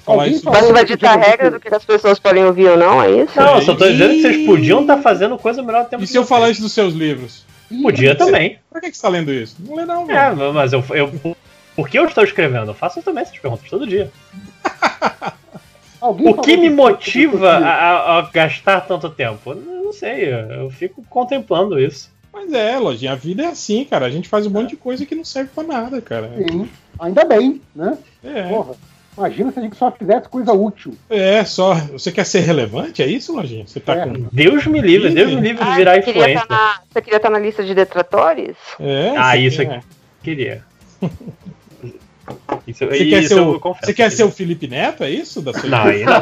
Mas 0.07 0.71
vai 0.71 0.85
ditar 0.85 1.17
a 1.17 1.21
regra 1.21 1.51
do 1.51 1.59
que 1.59 1.73
as 1.73 1.83
pessoas 1.83 2.17
podem 2.17 2.45
ouvir 2.45 2.67
ou 2.67 2.77
não, 2.77 3.01
é 3.01 3.23
isso? 3.23 3.37
Não, 3.37 3.55
eu 3.55 3.61
só 3.61 3.75
tô 3.75 3.89
dizendo 3.89 4.13
que 4.13 4.21
vocês 4.21 4.45
podiam 4.45 4.81
estar 4.81 4.97
fazendo 5.01 5.37
coisa 5.37 5.61
melhor 5.61 5.83
do 5.83 5.89
tempo 5.89 6.03
E 6.03 6.07
se 6.07 6.17
eu 6.17 6.25
falar 6.25 6.49
isso 6.49 6.61
dos 6.61 6.71
seus 6.71 6.93
livros? 6.93 7.45
Podia 7.81 8.15
também. 8.15 8.59
Por 8.69 8.79
que, 8.79 8.89
que 8.89 8.95
você 8.95 9.01
tá 9.01 9.09
lendo 9.09 9.33
isso? 9.33 9.57
Não 9.59 9.75
lê 9.75 9.85
não, 9.85 10.09
É, 10.09 10.33
mas 10.53 10.71
eu, 10.71 10.83
eu. 10.91 11.35
Por 11.77 11.87
que 11.87 11.97
eu 11.97 12.03
estou 12.05 12.23
escrevendo? 12.25 12.71
Eu 12.71 12.73
faço 12.75 13.01
também 13.01 13.21
essas 13.21 13.37
perguntas 13.39 13.69
todo 13.69 13.87
dia. 13.87 14.11
O 15.99 16.35
que 16.41 16.55
me 16.55 16.69
motiva 16.69 17.53
a, 17.57 18.19
a- 18.19 18.29
gastar 18.31 18.81
tanto 18.81 19.09
tempo? 19.09 19.51
Eu 19.51 19.55
não 19.85 19.91
sei, 19.91 20.31
eu 20.31 20.69
fico 20.69 21.03
contemplando 21.09 21.79
isso. 21.79 22.11
Mas 22.31 22.53
é, 22.53 22.77
Lojinha, 22.77 23.13
a 23.13 23.15
vida 23.15 23.43
é 23.43 23.47
assim, 23.47 23.83
cara. 23.83 24.05
A 24.05 24.09
gente 24.11 24.29
faz 24.29 24.45
um 24.45 24.51
monte 24.51 24.69
de 24.69 24.75
coisa 24.77 25.05
que 25.07 25.15
não 25.15 25.25
serve 25.25 25.49
pra 25.55 25.63
nada, 25.63 25.99
cara. 25.99 26.29
Sim, 26.37 26.69
ainda 26.99 27.25
bem, 27.25 27.59
né? 27.75 27.97
É. 28.23 28.43
Porra, 28.43 28.75
imagina 29.17 29.51
se 29.51 29.57
a 29.59 29.61
gente 29.63 29.75
só 29.75 29.91
fizesse 29.91 30.29
coisa 30.29 30.53
útil. 30.53 30.93
É, 31.09 31.43
só. 31.43 31.73
Você 31.73 32.11
quer 32.11 32.25
ser 32.27 32.41
relevante? 32.41 33.01
É 33.01 33.07
isso, 33.07 33.35
Lojinha? 33.35 33.65
Você 33.65 33.79
tá 33.79 33.95
É. 33.95 34.05
com. 34.05 34.27
Deus 34.31 34.67
me 34.67 34.79
livre, 34.79 35.09
Deus 35.09 35.31
me 35.33 35.41
livre 35.41 35.65
de 35.65 35.71
virar 35.71 35.99
queria 35.99 36.21
influencer. 36.21 36.47
tá 36.47 36.55
na, 36.55 36.79
você 36.93 37.01
queria 37.01 37.17
estar 37.17 37.29
na 37.31 37.39
lista 37.39 37.63
de 37.63 37.73
detratores? 37.73 38.55
É, 38.79 39.13
Ah, 39.17 39.35
isso 39.35 39.63
aqui. 39.63 39.79
Queria. 40.21 40.63
Isso, 42.65 42.85
Você 42.85 42.97
isso 42.97 43.09
quer, 43.09 43.23
ser 43.23 43.39
o, 43.39 43.59
você 43.59 43.93
quer 43.93 44.09
que 44.09 44.15
ser 44.15 44.23
o 44.23 44.31
Felipe 44.31 44.67
Neto? 44.67 45.03
É 45.03 45.09
isso? 45.09 45.41
Da 45.41 45.53
sua 45.53 45.69
Não, 45.69 45.83
aí 45.83 46.03
não. 46.03 46.21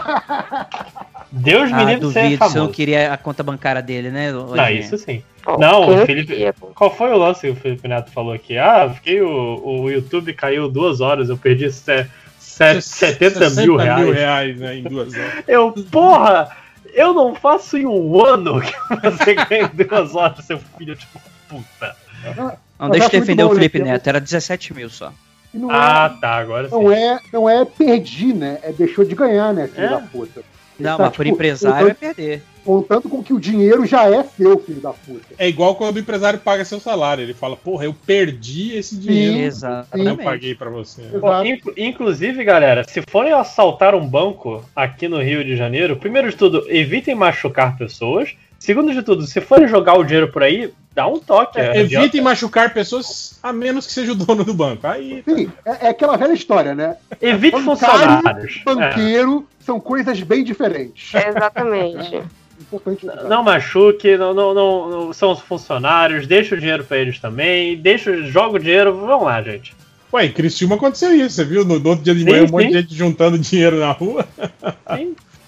Deus 1.31 1.71
me 1.71 1.73
Ah, 1.73 1.83
livre 1.83 2.07
de 2.07 2.13
ser 2.13 2.21
duvido, 2.23 2.45
você 2.45 2.57
não 2.59 2.71
queria 2.71 3.11
a 3.13 3.17
conta 3.17 3.41
bancária 3.41 3.81
dele, 3.81 4.11
né? 4.11 4.31
Não, 4.31 4.45
Lojinha? 4.45 4.71
isso 4.71 4.97
sim. 4.97 5.23
Não, 5.59 5.89
o 6.03 6.05
Felipe. 6.05 6.53
pô? 6.59 6.67
Qual 6.67 6.95
foi 6.95 7.11
o 7.11 7.17
lance 7.17 7.41
que 7.41 7.49
o 7.49 7.55
Felipe 7.55 7.87
Neto 7.87 8.11
falou 8.11 8.33
aqui? 8.33 8.57
Ah, 8.57 8.89
fiquei. 8.93 9.21
O, 9.21 9.81
o 9.81 9.89
YouTube 9.89 10.33
caiu 10.33 10.69
duas 10.69 11.01
horas, 11.01 11.29
eu 11.29 11.37
perdi 11.37 11.71
se, 11.71 12.05
se, 12.39 12.81
70 12.81 13.49
mil 13.51 13.75
reais. 13.75 14.13
reais 14.13 14.59
né, 14.59 14.77
em 14.77 14.83
duas 14.83 15.13
horas. 15.13 15.33
Eu, 15.47 15.71
porra, 15.91 16.55
eu 16.93 17.13
não 17.13 17.35
faço 17.35 17.77
em 17.77 17.85
um 17.85 18.23
ano 18.23 18.61
que 18.61 18.73
você 19.01 19.35
ganha 19.35 19.67
duas 19.67 20.15
horas, 20.15 20.45
seu 20.45 20.59
filho 20.77 20.95
de 20.95 21.07
puta. 21.49 21.95
Não, 22.35 22.57
Mas 22.79 22.91
deixa 22.91 23.05
eu 23.07 23.11
muito 23.11 23.11
defender 23.11 23.43
o 23.43 23.49
né, 23.49 23.55
Felipe 23.55 23.79
Neto, 23.79 24.07
era 24.07 24.21
17 24.21 24.73
mil 24.73 24.89
só. 24.89 25.11
E 25.55 25.57
não, 25.57 25.69
Ah, 25.71 26.13
é, 26.15 26.19
tá, 26.19 26.35
agora 26.35 26.67
sim. 26.67 26.75
não, 26.75 26.91
é, 26.91 27.19
não 27.31 27.49
é 27.49 27.63
perdi, 27.63 28.33
né? 28.33 28.59
É 28.61 28.73
deixou 28.73 29.05
de 29.05 29.15
ganhar, 29.15 29.53
né, 29.53 29.67
filho 29.67 29.85
É? 29.87 29.89
da 29.89 29.99
puta. 29.99 30.41
Ele 30.77 30.89
Não, 30.89 30.97
tá, 30.97 31.03
mas 31.05 31.15
por 31.15 31.23
tipo, 31.23 31.35
empresário 31.35 31.87
é 31.87 31.93
contando, 31.93 32.15
perder. 32.15 32.43
contando 32.65 33.09
com 33.09 33.23
que 33.23 33.33
o 33.33 33.39
dinheiro 33.39 33.85
já 33.85 34.09
é 34.09 34.21
seu, 34.23 34.59
filho 34.59 34.81
da 34.81 34.91
puta. 34.91 35.33
É 35.37 35.47
igual 35.47 35.73
quando 35.75 35.95
o 35.95 35.99
empresário 35.99 36.37
paga 36.37 36.65
seu 36.65 36.81
salário. 36.81 37.21
Ele 37.23 37.33
fala, 37.33 37.55
porra, 37.55 37.85
eu 37.85 37.95
perdi 38.05 38.75
esse 38.75 38.97
dinheiro. 38.97 39.37
Exatamente. 39.37 40.09
Eu 40.09 40.17
paguei 40.17 40.53
pra 40.53 40.69
você. 40.69 41.01
Pô, 41.03 41.43
inclu- 41.45 41.73
inclusive, 41.77 42.43
galera, 42.43 42.83
se 42.83 43.01
forem 43.09 43.31
assaltar 43.31 43.95
um 43.95 44.05
banco 44.05 44.65
aqui 44.75 45.07
no 45.07 45.21
Rio 45.21 45.45
de 45.45 45.55
Janeiro, 45.55 45.95
primeiro 45.95 46.29
de 46.29 46.35
tudo, 46.35 46.65
evitem 46.67 47.15
machucar 47.15 47.77
pessoas. 47.77 48.35
Segundo 48.59 48.91
de 48.91 49.01
tudo, 49.01 49.25
se 49.25 49.39
forem 49.39 49.69
jogar 49.69 49.93
o 49.97 50.03
dinheiro 50.03 50.29
por 50.29 50.43
aí, 50.43 50.73
dá 50.95 51.05
um 51.07 51.19
toque. 51.19 51.59
É, 51.59 51.81
adianta. 51.81 52.05
evitem 52.05 52.21
machucar 52.21 52.73
pessoas 52.73 53.37
a 53.43 53.51
menos 53.51 53.85
que 53.85 53.91
seja 53.93 54.13
o 54.13 54.15
dono 54.15 54.45
do 54.45 54.53
banco. 54.53 54.87
Aí. 54.87 55.21
Sim, 55.27 55.51
é, 55.65 55.87
é 55.87 55.89
aquela 55.89 56.15
velha 56.17 56.33
história, 56.33 56.73
né? 56.73 56.95
Evite 57.21 57.61
funcionários. 57.61 58.61
banqueiro 58.63 59.45
são 59.59 59.79
coisas 59.79 60.19
bem 60.21 60.43
diferentes. 60.43 61.13
Exatamente. 61.13 62.21
Importante 62.57 63.07
É. 63.07 63.23
Não 63.27 63.43
machuque, 63.43 64.15
não, 64.15 64.33
não, 64.33 64.53
não, 64.53 64.89
não- 64.89 65.13
são 65.13 65.33
os 65.33 65.41
funcionários, 65.41 66.25
deixa 66.25 66.55
o 66.55 66.57
dinheiro 66.57 66.85
pra 66.85 66.97
eles 66.97 67.19
também, 67.19 67.75
deixa, 67.75 68.23
joga 68.23 68.55
o 68.55 68.59
dinheiro, 68.59 68.95
vamos 68.95 69.25
lá, 69.25 69.41
gente. 69.41 69.75
Ué, 70.13 70.25
em 70.27 70.31
Criciúma 70.31 70.75
aconteceu 70.75 71.13
isso, 71.13 71.35
você 71.35 71.43
viu? 71.43 71.65
No, 71.65 71.77
no 71.77 71.89
outro 71.89 72.05
dia 72.05 72.15
de 72.15 72.23
Sim, 72.23 72.29
manhã, 72.29 72.43
um 72.45 72.47
monte 72.51 72.63
sim. 72.63 72.71
de 72.71 72.79
gente 72.79 72.95
juntando 72.95 73.37
dinheiro 73.37 73.77
na 73.77 73.91
rua. 73.91 74.25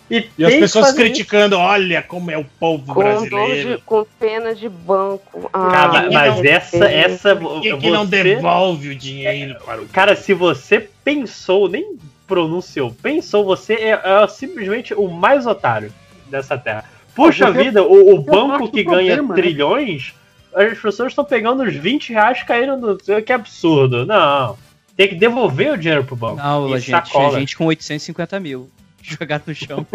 E, 0.09 0.25
E 0.37 0.45
as 0.45 0.53
pessoas 0.55 0.93
criticando, 0.93 1.57
olha 1.57 2.01
como 2.01 2.31
é 2.31 2.37
o 2.37 2.45
povo 2.59 2.93
Com, 2.93 3.01
brasileiro. 3.01 3.75
de, 3.75 3.81
com 3.83 4.05
pena 4.19 4.55
de 4.55 4.69
banco. 4.69 5.49
Ah, 5.51 5.69
Cara, 5.69 6.07
que 6.07 6.13
mas 6.13 6.35
não 6.37 6.45
essa, 6.45 6.79
tem? 6.87 6.97
essa. 6.97 7.35
Por 7.35 7.61
que, 7.61 7.75
que 7.77 7.89
não 7.89 8.05
você- 8.05 8.23
devolve 8.23 8.89
o 8.89 8.95
dinheiro 8.95 9.57
para 9.65 9.81
o 9.81 9.85
Cara, 9.87 10.15
se 10.15 10.33
você 10.33 10.79
pensou, 11.03 11.67
nem 11.67 11.97
pronunciou, 12.25 12.91
pensou, 13.01 13.43
você 13.43 13.73
é, 13.73 13.89
é 14.03 14.27
simplesmente 14.29 14.93
o 14.93 15.07
mais 15.09 15.45
otário 15.45 15.91
dessa 16.29 16.57
terra. 16.57 16.85
Puxa 17.15 17.51
Você- 17.51 17.63
vida, 17.63 17.83
o, 17.83 18.15
o 18.15 18.21
você 18.23 18.31
banco 18.31 18.71
que 18.71 18.83
ganha 18.83 19.15
problema, 19.17 19.35
né? 19.35 19.41
trilhões, 19.41 20.13
as 20.53 20.77
pessoas 20.77 21.11
estão 21.11 21.25
pegando 21.25 21.63
os 21.63 21.73
20 21.75 22.13
reais 22.13 22.43
caindo 22.43 22.77
no. 22.77 22.97
Que 23.21 23.33
absurdo. 23.33 24.05
Não. 24.05 24.57
Tem 24.95 25.07
que 25.09 25.15
devolver 25.15 25.73
o 25.73 25.77
dinheiro 25.77 26.03
pro 26.03 26.15
banco. 26.15 26.37
Não, 26.37 26.67
E 26.75 26.79
gente, 26.79 26.91
sacola. 27.09 27.39
gente 27.39 27.55
com 27.57 27.65
850 27.65 28.39
mil 28.39 28.69
jogado 29.19 29.43
no 29.47 29.55
chão. 29.55 29.85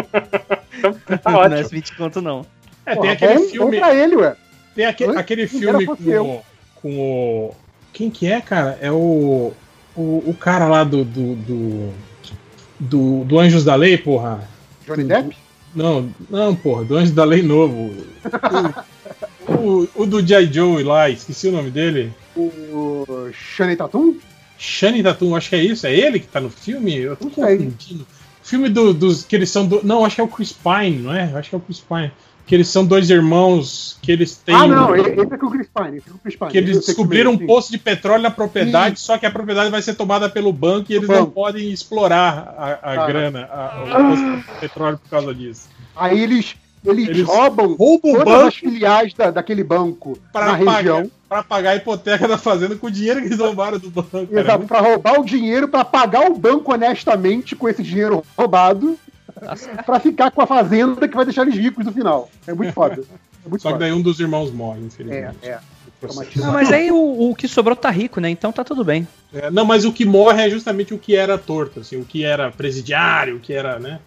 Tá 1.22 1.30
não 1.30 1.38
ótimo. 1.38 1.54
é 1.56 1.62
20 1.62 1.96
conto, 1.96 2.20
não. 2.22 2.46
É, 2.86 2.96
tem 2.96 3.10
aquele 3.10 3.34
bom- 3.34 3.48
filme. 3.48 3.76
bom 3.76 3.78
pra 3.86 3.94
ele, 3.94 4.16
ué. 4.16 4.36
Tem 4.74 4.86
aque- 4.86 5.04
Oi? 5.06 5.16
aquele 5.16 5.46
filme 5.46 5.84
com 5.86 5.92
o, 5.94 6.42
com 6.76 6.98
o. 6.98 7.54
Quem 7.92 8.10
que 8.10 8.26
é, 8.26 8.40
cara? 8.40 8.78
É 8.80 8.90
o. 8.90 9.52
O, 9.94 10.22
o 10.26 10.34
cara 10.38 10.66
lá 10.66 10.82
do. 10.84 11.04
Do, 11.04 11.34
do, 11.36 11.92
do, 12.80 13.24
do 13.24 13.38
Anjos 13.38 13.64
da 13.64 13.74
Lei, 13.74 13.96
porra. 13.98 14.48
Johnny 14.86 15.04
Depp? 15.04 15.36
Não, 15.74 16.10
não, 16.28 16.54
porra, 16.56 16.84
do 16.84 16.96
Anjos 16.96 17.12
da 17.14 17.24
Lei 17.24 17.42
novo. 17.42 17.92
O, 19.46 19.52
o, 19.52 19.88
o 20.02 20.06
do 20.06 20.22
J. 20.22 20.46
Joe 20.52 20.82
lá, 20.82 21.08
esqueci 21.10 21.48
o 21.48 21.52
nome 21.52 21.70
dele. 21.70 22.12
O 22.34 23.30
Shane 23.32 23.76
Tatum? 23.76 24.16
Shane 24.58 25.02
Tatum, 25.02 25.36
acho 25.36 25.50
que 25.50 25.56
é 25.56 25.62
isso. 25.62 25.86
É 25.86 25.94
ele 25.94 26.18
que 26.20 26.26
tá 26.26 26.40
no 26.40 26.50
filme? 26.50 26.96
Eu 26.96 27.16
tô 27.16 27.30
sei. 27.30 27.72
Filme 28.42 28.68
do- 28.68 28.92
dos. 28.92 29.24
que 29.24 29.36
eles 29.36 29.50
são. 29.50 29.66
Do, 29.66 29.80
não, 29.84 30.04
acho 30.04 30.16
que 30.16 30.20
é 30.20 30.24
o 30.24 30.28
Chris 30.28 30.52
Pine, 30.52 30.98
não 31.02 31.14
é? 31.14 31.32
Acho 31.34 31.48
que 31.50 31.54
é 31.54 31.58
o 31.58 31.60
Chris 31.60 31.80
Pine. 31.80 32.10
Que 32.44 32.56
eles 32.56 32.66
são 32.68 32.84
dois 32.84 33.08
irmãos 33.08 33.96
que 34.02 34.10
eles 34.10 34.34
têm. 34.36 34.52
Ah, 34.54 34.66
não, 34.66 34.94
esse 34.96 35.10
é 35.10 35.38
com 35.38 35.46
o 35.46 35.50
Chris 35.50 35.68
Pine. 35.72 35.96
Esse 35.98 36.08
é 36.08 36.10
com 36.10 36.16
o 36.16 36.20
Chris 36.20 36.36
Pine. 36.36 36.50
Que 36.50 36.58
eles 36.58 36.84
descobriram 36.86 37.32
um 37.32 37.38
sim. 37.38 37.46
poço 37.46 37.70
de 37.70 37.78
petróleo 37.78 38.22
na 38.22 38.30
propriedade, 38.32 38.98
só 38.98 39.16
que 39.16 39.24
a 39.24 39.30
propriedade 39.30 39.70
vai 39.70 39.80
ser 39.80 39.94
tomada 39.94 40.28
pelo 40.28 40.52
banco 40.52 40.90
e 40.90 40.96
eles 40.96 41.08
não 41.08 41.30
podem 41.30 41.70
explorar 41.70 42.54
a, 42.58 42.90
a 42.90 43.04
Ah. 43.04 43.06
grana, 43.06 43.44
a- 43.50 43.84
o 43.84 44.08
poço 44.10 44.24
de 44.54 44.60
petróleo 44.60 44.98
por 44.98 45.08
causa 45.08 45.32
disso. 45.32 45.68
Aí 45.94 46.20
eles, 46.20 46.56
eles, 46.84 47.08
Eles 47.08 47.26
roubam, 47.26 47.74
roubam 47.74 48.12
todas 48.12 48.24
banco 48.24 48.46
as 48.48 48.54
filiais 48.56 49.14
da, 49.14 49.30
daquele 49.30 49.62
banco 49.62 50.18
Pra 50.32 50.46
na 50.46 50.58
pagar, 50.58 50.76
região. 50.76 51.10
pra 51.28 51.42
pagar 51.42 51.70
a 51.70 51.76
hipoteca 51.76 52.26
da 52.26 52.36
fazenda 52.38 52.74
com 52.76 52.86
o 52.86 52.90
dinheiro 52.90 53.20
que 53.20 53.26
eles 53.26 53.38
roubaram 53.38 53.78
do 53.78 53.90
banco. 53.90 54.28
Exato, 54.36 54.66
pra 54.66 54.80
roubar 54.80 55.20
o 55.20 55.24
dinheiro, 55.24 55.68
pra 55.68 55.84
pagar 55.84 56.28
o 56.30 56.34
banco 56.36 56.72
honestamente 56.72 57.54
com 57.54 57.68
esse 57.68 57.82
dinheiro 57.82 58.24
roubado, 58.36 58.98
pra 59.86 60.00
ficar 60.00 60.30
com 60.30 60.42
a 60.42 60.46
fazenda 60.46 61.06
que 61.08 61.14
vai 61.16 61.24
deixar 61.24 61.42
eles 61.42 61.54
ricos 61.56 61.84
no 61.84 61.92
final. 61.92 62.28
É 62.46 62.52
muito 62.52 62.72
foda. 62.72 63.02
É 63.44 63.48
muito 63.48 63.62
Só 63.62 63.68
que 63.68 63.74
foda. 63.74 63.84
daí 63.84 63.92
um 63.92 64.02
dos 64.02 64.18
irmãos 64.20 64.50
morre, 64.52 64.80
É, 64.80 64.84
infelizmente. 64.84 65.36
é. 65.42 65.58
Não, 66.36 66.52
mas 66.52 66.72
aí 66.72 66.90
o, 66.90 67.30
o 67.30 67.34
que 67.34 67.46
sobrou 67.46 67.76
tá 67.76 67.88
rico, 67.88 68.20
né? 68.20 68.28
Então 68.28 68.50
tá 68.50 68.64
tudo 68.64 68.82
bem. 68.84 69.06
É, 69.32 69.52
não, 69.52 69.64
mas 69.64 69.84
o 69.84 69.92
que 69.92 70.04
morre 70.04 70.42
é 70.46 70.50
justamente 70.50 70.92
o 70.92 70.98
que 70.98 71.14
era 71.14 71.38
torto, 71.38 71.78
assim, 71.78 71.96
o 71.96 72.04
que 72.04 72.24
era 72.24 72.50
presidiário, 72.50 73.36
o 73.36 73.38
que 73.40 73.52
era, 73.52 73.78
né? 73.78 74.00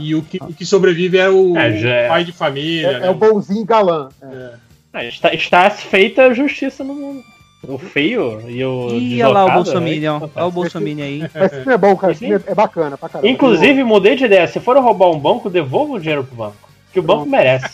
E 0.00 0.14
o 0.14 0.22
que, 0.22 0.38
o 0.38 0.52
que 0.52 0.64
sobrevive 0.66 1.18
é 1.18 1.28
o 1.28 1.56
É, 1.56 1.72
já 1.76 1.88
é- 1.90 2.08
pai 2.08 2.24
de 2.24 2.32
família. 2.32 2.86
É, 2.88 3.00
né? 3.00 3.06
é 3.06 3.10
o 3.10 3.14
bonzinho 3.14 3.64
galã. 3.64 4.08
É. 4.22 4.50
Ah, 4.92 5.04
está, 5.04 5.32
está 5.32 5.70
feita 5.70 6.24
a 6.26 6.34
justiça 6.34 6.84
no 6.84 6.94
mundo. 6.94 7.22
O 7.66 7.78
feio 7.78 8.42
e 8.50 8.64
o. 8.64 8.88
Ih, 8.90 9.22
olha 9.22 9.32
lá 9.32 9.44
o 9.46 9.52
Bolsominion. 9.52 10.18
né? 10.18 10.28
Olha 10.34 10.46
o 10.46 10.50
Bolsominion 10.50 11.04
aí. 11.04 11.20
Mas 11.32 11.44
esse 11.44 11.56
filme 11.56 11.72
é 11.74 11.78
bom, 11.78 11.96
cara. 11.96 12.12
Esse 12.12 12.26
filme 12.26 12.44
é, 12.46 12.50
é 12.50 12.54
bacana 12.54 12.98
pra 12.98 13.08
caramba. 13.08 13.28
Inclusive, 13.28 13.84
mudei 13.84 14.16
de 14.16 14.24
ideia. 14.24 14.48
Se 14.48 14.58
for 14.58 14.76
roubar 14.76 15.10
um 15.10 15.18
banco, 15.18 15.48
devolva 15.48 15.94
o 15.94 16.00
dinheiro 16.00 16.24
pro 16.24 16.34
banco. 16.34 16.56
Que 16.92 16.98
o 16.98 17.02
banco 17.02 17.24
merece. 17.24 17.68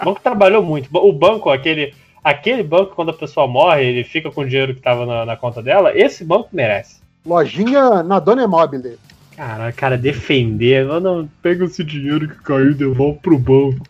O 0.00 0.04
banco 0.04 0.20
trabalhou 0.22 0.62
muito. 0.62 0.88
O 0.96 1.12
banco, 1.12 1.50
aquele, 1.50 1.92
aquele 2.22 2.62
banco, 2.62 2.94
quando 2.94 3.10
a 3.10 3.14
pessoa 3.14 3.46
morre, 3.48 3.84
ele 3.84 4.04
fica 4.04 4.30
com 4.30 4.42
o 4.42 4.48
dinheiro 4.48 4.74
que 4.74 4.80
tava 4.80 5.04
na, 5.04 5.26
na 5.26 5.36
conta 5.36 5.60
dela, 5.60 5.90
esse 5.94 6.24
banco 6.24 6.48
merece. 6.52 7.00
Lojinha 7.26 8.04
na 8.04 8.20
Dona 8.20 8.44
Emobile. 8.44 8.96
Cara, 9.36 9.70
cara, 9.72 9.98
defender. 9.98 10.86
Não, 10.86 10.98
não, 10.98 11.30
pega 11.42 11.64
esse 11.66 11.84
dinheiro 11.84 12.28
que 12.28 12.42
caiu 12.42 12.70
e 12.70 12.74
devolve 12.74 13.18
pro 13.20 13.38
banco. 13.38 13.86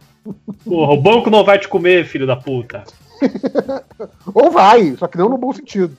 Porra, 0.64 0.92
o 0.92 1.00
banco 1.00 1.30
não 1.30 1.44
vai 1.44 1.58
te 1.58 1.68
comer, 1.68 2.04
filho 2.04 2.26
da 2.26 2.34
puta. 2.34 2.82
Ou 4.34 4.50
vai, 4.50 4.96
só 4.98 5.06
que 5.06 5.16
não 5.16 5.28
no 5.28 5.38
bom 5.38 5.52
sentido. 5.52 5.96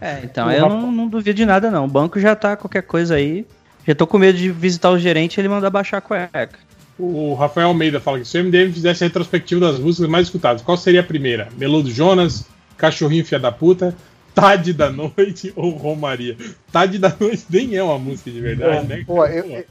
É, 0.00 0.20
então 0.22 0.50
eu 0.50 0.68
não, 0.68 0.92
não 0.92 1.08
duvido 1.08 1.34
de 1.34 1.44
nada, 1.44 1.70
não. 1.70 1.84
O 1.84 1.88
banco 1.88 2.20
já 2.20 2.36
tá 2.36 2.56
qualquer 2.56 2.82
coisa 2.82 3.16
aí. 3.16 3.44
Já 3.86 3.94
tô 3.94 4.06
com 4.06 4.18
medo 4.18 4.38
de 4.38 4.50
visitar 4.50 4.90
o 4.90 4.98
gerente 4.98 5.36
e 5.36 5.40
ele 5.40 5.48
mandar 5.48 5.70
baixar 5.70 5.98
a 5.98 6.00
cueca. 6.00 6.58
O 6.98 7.34
Rafael 7.34 7.68
Almeida 7.68 8.00
fala 8.00 8.18
que 8.18 8.24
se 8.24 8.38
o 8.38 8.44
MDM 8.44 8.72
fizesse 8.72 9.04
a 9.04 9.06
retrospectiva 9.08 9.60
das 9.60 9.78
músicas 9.78 10.08
mais 10.08 10.26
escutadas, 10.26 10.62
qual 10.62 10.76
seria 10.76 11.00
a 11.00 11.04
primeira? 11.04 11.48
Melô 11.58 11.82
do 11.82 11.90
Jonas, 11.90 12.46
Cachorrinho 12.76 13.24
Fia 13.24 13.38
da 13.38 13.52
Puta, 13.52 13.94
Tade 14.36 14.74
da 14.74 14.90
Noite 14.90 15.50
ou 15.56 15.70
Romaria? 15.70 16.36
Tade 16.70 16.98
da 16.98 17.10
Noite 17.18 17.46
nem 17.48 17.74
é 17.74 17.82
uma 17.82 17.98
música 17.98 18.30
de 18.30 18.38
verdade, 18.38 18.86
né? 18.86 19.02
Pô, 19.06 19.24
eu, 19.24 19.64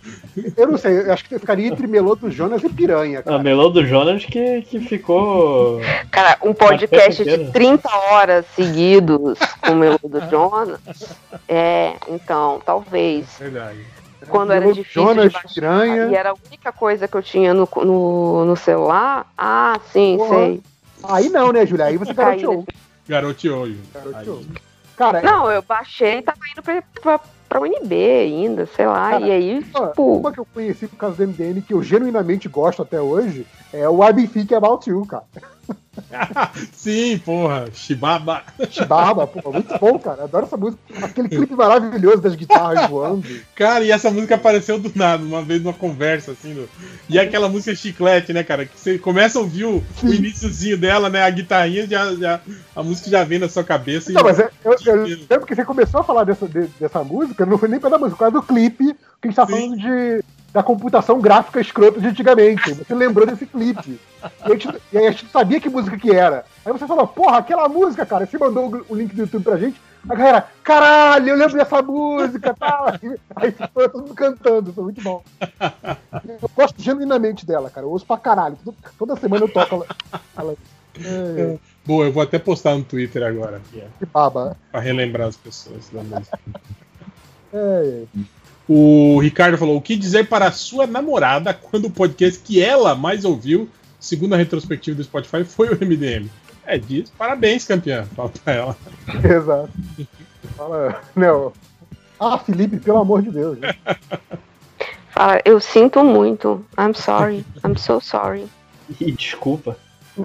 eu, 0.58 0.68
não 0.68 0.76
sei, 0.76 1.02
eu 1.02 1.14
acho 1.14 1.24
que 1.26 1.36
eu 1.36 1.40
ficaria 1.40 1.68
entre 1.68 1.86
Melô 1.86 2.16
do 2.16 2.32
Jonas 2.32 2.64
e 2.64 2.70
Piranha. 2.70 3.22
A 3.28 3.38
Melô 3.38 3.70
do 3.70 3.86
Jonas 3.86 4.26
que, 4.26 4.64
que 4.64 4.80
ficou. 4.80 5.80
Cara, 6.10 6.40
um 6.42 6.52
podcast 6.52 7.24
de 7.24 7.52
30 7.52 7.88
horas 7.96 8.44
seguidos 8.56 9.38
com 9.62 9.74
o 9.74 9.76
meu 9.76 10.00
do 10.04 10.20
Jonas. 10.32 10.80
É, 11.48 11.94
então, 12.10 12.60
talvez. 12.66 13.28
Verdade. 13.38 13.78
Quando 14.28 14.52
era 14.52 14.62
Melô 14.62 14.74
difícil 14.74 15.04
Jonas, 15.04 15.26
de 15.28 15.34
baixar, 15.34 15.54
Piranha. 15.54 16.08
e 16.08 16.16
era 16.16 16.32
a 16.32 16.36
única 16.48 16.72
coisa 16.72 17.08
que 17.08 17.16
eu 17.16 17.22
tinha 17.22 17.54
no, 17.54 17.70
no, 17.84 18.46
no 18.46 18.56
celular. 18.56 19.32
Ah, 19.38 19.80
sim, 19.94 20.18
Porra. 20.18 20.36
sei. 20.38 20.62
Aí 21.04 21.30
não, 21.30 21.52
né, 21.52 21.68
Julia? 21.68 21.86
Aí 21.86 21.98
você 21.98 22.16
Caí 22.16 22.42
garoteou. 23.08 23.68
Garoteou. 23.94 24.44
Cara, 24.96 25.22
Não, 25.22 25.52
eu 25.52 25.62
baixei 25.62 26.20
e 26.20 26.22
tava 26.22 26.40
indo 26.52 26.62
pra, 26.62 26.82
pra, 27.02 27.20
pra 27.50 27.60
UNB 27.60 27.94
ainda, 27.94 28.66
sei 28.66 28.86
lá. 28.88 29.12
Cara, 29.12 29.28
e 29.28 29.32
aí, 29.32 29.66
uma, 29.76 29.88
tipo, 29.90 30.18
uma 30.18 30.32
que 30.32 30.40
eu 30.40 30.48
conheci 30.54 30.88
por 30.88 30.96
causa 30.98 31.18
do 31.18 31.28
MDM, 31.28 31.62
que 31.62 31.74
eu 31.74 31.84
genuinamente 31.84 32.48
gosto 32.48 32.82
até 32.82 33.02
hoje, 33.02 33.46
é 33.74 33.88
o 33.90 34.08
I 34.08 34.14
Be 34.14 34.28
Thinking 34.28 34.56
About 34.56 34.90
You, 34.90 35.06
cara. 35.06 35.26
Sim, 36.74 37.18
porra, 37.20 37.66
Shibaba. 37.74 38.44
Chibaba, 38.70 39.26
pô, 39.28 39.52
muito 39.52 39.78
bom, 39.80 39.98
cara. 39.98 40.24
Adoro 40.24 40.46
essa 40.46 40.58
música. 40.58 40.80
Aquele 41.02 41.30
clipe 41.30 41.56
maravilhoso 41.56 42.22
das 42.22 42.36
guitarras 42.36 42.90
voando. 42.90 43.26
Cara, 43.56 43.84
e 43.84 43.92
essa 43.92 44.12
música 44.12 44.36
apareceu 44.36 44.78
do 44.80 44.92
nada, 44.94 45.24
uma 45.24 45.42
vez 45.42 45.62
numa 45.64 45.74
conversa, 45.74 46.32
assim. 46.32 46.54
No... 46.54 46.68
E 47.10 47.18
aquela 47.18 47.48
música 47.50 47.76
chiclete, 47.76 48.34
né, 48.34 48.44
cara? 48.44 48.66
Que 48.66 48.78
você 48.80 48.98
começa 48.98 49.40
a 49.40 49.42
ouvir 49.42 49.66
o, 49.66 49.84
o 50.04 50.08
iníciozinho 50.14 50.78
dela, 50.78 51.10
né? 51.10 51.24
A 51.24 51.30
guitarrinha, 51.30 51.88
já, 51.88 52.14
já, 52.16 52.40
a 52.76 52.84
música 52.84 53.10
já 53.10 53.24
vem 53.24 53.40
na 53.40 53.50
sua 53.50 53.64
cabeça. 53.64 54.12
Não, 54.12 54.24
mas 54.24 54.40
é- 54.40 54.50
eu, 54.64 54.76
eu 54.86 55.04
lembro 55.06 55.46
que 55.46 55.56
você 55.56 55.64
começou 55.66 56.02
a 56.02 56.04
falar 56.04 56.24
dessa, 56.26 56.48
de- 56.48 56.68
dessa 56.80 57.04
música, 57.04 57.46
não 57.46 57.58
foi 57.58 57.70
nem 57.70 57.80
pela 57.80 57.98
música, 57.98 58.18
foi 58.18 58.32
do 58.32 58.44
clipe, 58.44 58.94
que 59.22 59.28
a 59.28 59.28
gente 59.28 59.36
tá 59.36 59.48
falando 59.48 59.78
de, 59.78 60.24
da 60.56 60.64
computação 60.64 61.20
gráfica 61.20 61.60
escrota 61.60 62.00
de 62.00 62.08
antigamente. 62.08 62.74
Você 62.76 62.96
lembrou 62.96 63.28
desse 63.28 63.46
clipe. 63.46 64.00
E, 64.46 64.50
gente- 64.52 64.82
e 64.94 64.98
aí 64.98 65.08
a 65.08 65.12
gente 65.12 65.28
sabia 65.30 65.60
que 65.60 65.68
música 65.68 65.98
que 65.98 66.10
era. 66.16 66.46
Aí 66.66 66.72
você 66.72 66.88
falou, 66.88 67.06
porra, 67.06 67.40
aquela 67.40 67.68
música, 67.68 68.06
cara. 68.06 68.26
Você 68.26 68.38
mandou 68.38 68.74
o- 68.74 68.86
o 68.88 68.96
link 68.96 69.14
do 69.14 69.24
YouTube 69.24 69.44
pra 69.44 69.58
gente. 69.58 69.80
A 70.08 70.16
galera, 70.16 70.48
caralho, 70.64 71.28
eu 71.30 71.36
lembro 71.36 71.58
dessa 71.58 71.82
música, 71.82 72.54
tá? 72.54 72.98
Aí 73.36 73.54
foi 73.74 73.90
todo 73.90 74.04
mundo 74.04 74.14
cantando, 74.14 74.72
foi 74.72 74.84
muito 74.86 75.02
bom. 75.02 75.22
Eu 76.42 76.50
gosto 76.56 76.82
genuinamente 76.82 77.46
dela, 77.46 77.70
cara. 77.70 77.86
Eu 77.86 77.92
ouço 77.92 78.06
pra 78.06 78.16
caralho. 78.18 78.58
Toda, 78.98 79.18
semana 79.18 79.44
eu 79.44 79.50
toco 79.52 79.76
ela. 79.76 79.86
ela 80.38 80.56
é, 81.04 81.58
Boa, 81.86 82.06
eu 82.06 82.14
vou 82.14 82.24
até 82.24 82.40
postar 82.40 82.76
no 82.76 82.84
Twitter 82.86 83.24
agora. 83.24 83.62
que 84.00 84.06
baba. 84.06 84.56
Pra 84.72 84.80
relembrar 84.80 85.28
as 85.28 85.36
pessoas 85.36 85.90
da 85.92 86.02
música. 86.02 86.40
É, 87.54 88.04
O 88.68 89.20
Ricardo 89.20 89.58
falou: 89.58 89.78
o 89.78 89.82
que 89.82 89.96
dizer 89.96 90.28
para 90.28 90.48
a 90.48 90.52
sua 90.52 90.88
namorada 90.88 91.54
quando 91.54 91.86
o 91.86 91.92
podcast 91.92 92.40
que 92.40 92.62
ela 92.62 92.96
mais 92.96 93.24
ouviu, 93.24 93.70
segundo 94.00 94.34
a 94.34 94.38
retrospectiva 94.38 94.98
do 94.98 95.04
Spotify, 95.04 95.44
foi 95.44 95.70
o 95.70 95.78
MDM? 95.80 96.30
É 96.66 96.78
disso. 96.78 97.12
Parabéns, 97.18 97.66
campeã. 97.66 98.06
Fala 98.16 98.30
pra 98.44 98.54
ela. 98.54 98.78
Exato. 99.24 99.70
Fala, 100.58 101.02
não. 101.16 101.54
Ah, 102.20 102.40
Felipe, 102.40 102.78
pelo 102.78 102.98
amor 102.98 103.22
de 103.22 103.30
Deus. 103.30 103.60
né? 103.60 103.76
fala, 105.12 105.40
eu 105.46 105.60
sinto 105.60 106.04
muito. 106.04 106.66
I'm 106.78 106.94
sorry. 106.96 107.46
I'm 107.64 107.78
so 107.78 108.00
sorry. 108.02 108.46
Ih, 109.00 109.12
desculpa. 109.12 109.78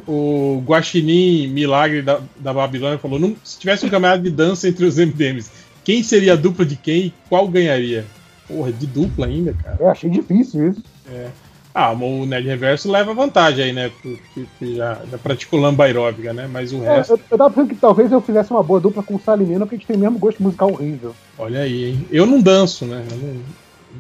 O 0.06 0.62
Guaxinim 0.64 1.48
Milagre 1.48 2.00
da, 2.00 2.20
da 2.36 2.54
Babilônia 2.54 2.96
falou: 2.98 3.18
"Não- 3.18 3.36
se 3.44 3.58
tivesse 3.58 3.84
um 3.84 3.90
campeonato 3.90 4.22
de 4.22 4.30
dança 4.30 4.68
entre 4.68 4.84
os 4.86 4.96
MDMs, 4.98 5.50
quem 5.84 6.02
seria 6.02 6.34
a 6.34 6.36
dupla 6.36 6.64
de 6.64 6.76
quem 6.76 7.06
e 7.06 7.14
qual 7.28 7.48
ganharia? 7.48 8.06
Porra, 8.50 8.72
de 8.72 8.86
dupla 8.88 9.26
ainda, 9.26 9.54
cara. 9.54 9.76
É, 9.80 9.88
achei 9.88 10.10
difícil 10.10 10.70
isso. 10.70 10.82
É. 11.06 11.30
Ah, 11.72 11.92
o 11.92 12.26
Nerd 12.26 12.48
Reverso 12.48 12.90
leva 12.90 13.14
vantagem 13.14 13.66
aí, 13.66 13.72
né? 13.72 13.90
Porque 14.02 14.44
que 14.58 14.74
já, 14.74 14.94
já 15.06 15.18
praticou 15.18 15.60
lamba 15.60 15.84
aeróbica, 15.84 16.32
né? 16.32 16.48
Mas 16.48 16.72
o 16.72 16.80
É, 16.80 16.96
resto. 16.96 17.12
eu, 17.12 17.20
eu 17.30 17.38
tava 17.38 17.50
pensando 17.50 17.68
que 17.68 17.76
talvez 17.76 18.10
eu 18.10 18.20
fizesse 18.20 18.50
uma 18.50 18.62
boa 18.62 18.80
dupla 18.80 19.04
com 19.04 19.14
o 19.14 19.20
Salimeno, 19.20 19.60
porque 19.60 19.76
a 19.76 19.78
gente 19.78 19.86
tem 19.86 19.96
o 19.96 20.00
mesmo 20.00 20.18
gosto 20.18 20.42
musical 20.42 20.72
horrível. 20.72 21.14
Olha 21.38 21.60
aí, 21.60 21.84
hein? 21.84 22.06
Eu 22.10 22.26
não 22.26 22.42
danço, 22.42 22.84
né? 22.86 23.04
Eu 23.08 23.16
não, 23.18 23.34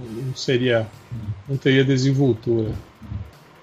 não- 0.08 0.22
não 0.24 0.34
seria. 0.34 0.88
Não 1.48 1.56
teria 1.56 1.84
desenvoltura. 1.84 2.72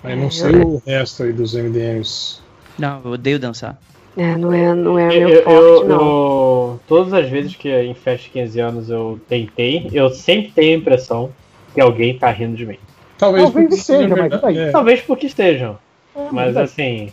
Mas 0.02 0.18
não 0.18 0.32
sei 0.32 0.56
o 0.56 0.82
resto 0.86 1.24
aí 1.24 1.34
dos 1.34 1.54
MDMs. 1.54 2.40
Não, 2.78 3.02
eu 3.04 3.12
odeio 3.12 3.40
dançar. 3.40 3.78
É, 4.18 4.36
não 4.36 4.52
é, 4.52 4.74
não 4.74 4.98
é 4.98 5.16
Eu, 5.16 5.30
meu 5.30 5.44
forte, 5.44 5.58
eu- 5.60 5.88
não. 5.88 6.02
eu- 6.02 6.80
todas 6.88 7.14
as 7.14 7.30
vezes 7.30 7.56
que 7.56 7.70
em 7.70 7.94
festa 7.94 8.24
de 8.26 8.30
15 8.32 8.60
anos 8.60 8.90
eu 8.90 9.20
tentei, 9.30 9.88
eu 9.94 10.10
sempre 10.10 10.52
tenho 10.52 10.76
a 10.76 10.80
impressão 10.80 11.32
que 11.74 11.80
alguém 11.80 12.18
tá 12.18 12.32
rindo 12.32 12.56
de 12.58 12.66
mim. 12.66 12.78
Talvez, 13.18 13.44
Talvez 13.46 13.68
porque 13.68 13.80
esteja, 13.80 14.02
seja 14.10 14.16
mas 14.16 14.34
e 14.34 14.42
daí? 14.42 14.58
é. 14.58 14.72
Talvez 14.72 15.02
porque 15.02 15.28
estejam. 15.28 15.78
É, 16.16 16.28
Mas 16.32 16.58
assim. 16.58 17.10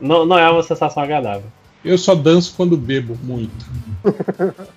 Não, 0.00 0.26
não 0.26 0.38
é 0.38 0.50
uma 0.50 0.62
sensação 0.62 1.02
agradável. 1.02 1.44
Eu 1.82 1.96
só 1.96 2.14
danço 2.14 2.52
quando 2.56 2.76
bebo 2.76 3.16
muito. 3.22 3.52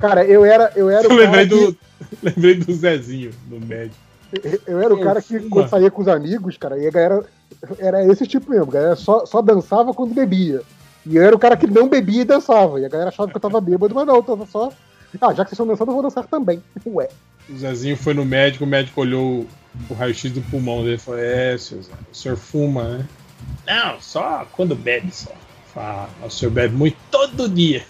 Cara, 0.00 0.24
eu 0.24 0.44
era, 0.44 0.72
eu 0.74 0.90
era 0.90 1.04
Eu 1.06 1.10
o 1.10 1.14
lembrei 1.14 1.46
cara 1.46 1.48
que, 1.48 1.48
do, 1.72 1.76
lembrei 2.22 2.54
do 2.56 2.72
Zezinho, 2.74 3.30
do 3.46 3.64
médico. 3.64 3.96
eu 4.66 4.80
era 4.80 4.92
o 4.92 5.00
cara 5.00 5.22
que 5.22 5.38
quando 5.48 5.68
saía 5.68 5.90
com 5.90 6.02
os 6.02 6.08
amigos, 6.08 6.56
cara, 6.56 6.76
e 6.78 6.86
a 6.86 6.90
galera 6.90 7.24
era 7.78 8.04
esse 8.06 8.26
tipo 8.26 8.50
mesmo, 8.50 8.68
a 8.70 8.72
galera 8.72 8.96
só, 8.96 9.24
só 9.24 9.40
dançava 9.40 9.94
quando 9.94 10.14
bebia. 10.14 10.62
E 11.06 11.16
eu 11.16 11.22
era 11.22 11.34
o 11.34 11.38
cara 11.38 11.56
que 11.56 11.66
não 11.66 11.88
bebia 11.88 12.22
e 12.22 12.24
dançava. 12.24 12.80
E 12.80 12.84
a 12.84 12.88
galera 12.88 13.10
achava 13.10 13.30
que 13.30 13.36
eu 13.36 13.40
tava 13.40 13.60
bêbado, 13.60 13.94
mas 13.94 14.06
não, 14.06 14.16
eu 14.16 14.22
tava 14.22 14.46
só. 14.46 14.72
Ah, 15.20 15.34
já 15.34 15.44
que 15.44 15.50
vocês 15.50 15.52
estão 15.52 15.66
dançando, 15.66 15.90
eu 15.90 15.94
vou 15.94 16.02
dançar 16.02 16.26
também. 16.26 16.62
Ué. 16.86 17.08
O 17.48 17.56
Zezinho 17.56 17.96
foi 17.96 18.14
no 18.14 18.24
médico, 18.24 18.64
o 18.64 18.66
médico 18.66 19.00
olhou 19.00 19.46
o 19.88 19.94
raio-x 19.94 20.30
do 20.32 20.40
pulmão 20.42 20.82
dele 20.82 20.94
e 20.94 20.98
falou: 20.98 21.20
É, 21.20 21.58
seu 21.58 21.82
Zé, 21.82 21.92
o 22.10 22.14
senhor 22.14 22.36
fuma, 22.36 22.84
né? 22.84 23.08
Não, 23.66 24.00
só 24.00 24.46
quando 24.52 24.76
bebe 24.76 25.12
só. 25.12 25.32
Fala, 25.74 26.08
"Ah, 26.22 26.26
o 26.26 26.30
senhor 26.30 26.52
bebe 26.52 26.74
muito 26.74 26.96
todo 27.10 27.48
dia. 27.48 27.84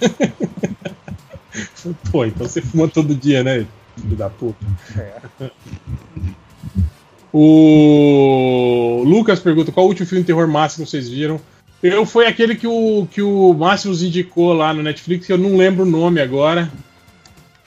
Pô, 2.11 2.25
então 2.25 2.47
você 2.47 2.63
fuma 2.63 2.89
todo 2.89 3.15
dia, 3.15 3.43
né? 3.45 3.67
Filho 4.01 4.17
da 4.17 4.31
puta. 4.31 4.65
O 7.33 9.03
Lucas 9.07 9.41
pergunta 9.41 9.73
qual 9.73 9.87
o 9.87 9.89
último 9.89 10.07
filme 10.07 10.23
de 10.23 10.27
terror 10.27 10.47
máximo 10.49 10.87
vocês 10.87 11.09
viram. 11.09 11.41
Eu 11.83 12.07
foi 12.07 12.27
aquele 12.27 12.55
que 12.55 12.67
o, 12.67 13.09
que 13.11 13.21
o 13.23 13.53
Máximos 13.55 14.03
indicou 14.05 14.53
lá 14.53 14.73
no 14.73 14.83
Netflix, 14.85 15.29
eu 15.29 15.37
não 15.37 15.57
lembro 15.57 15.83
o 15.85 15.91
nome 15.91 16.21
agora. 16.21 16.71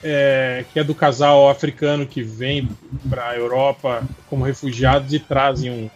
É, 0.07 0.63
que 0.71 0.79
é 0.79 0.83
do 0.83 0.93
casal 0.93 1.49
africano 1.49 2.05
que 2.05 2.21
vem 2.21 2.69
para 3.09 3.35
Europa 3.35 4.03
como 4.29 4.43
refugiados 4.45 5.11
e 5.13 5.19
trazem 5.19 5.71
um, 5.71 5.89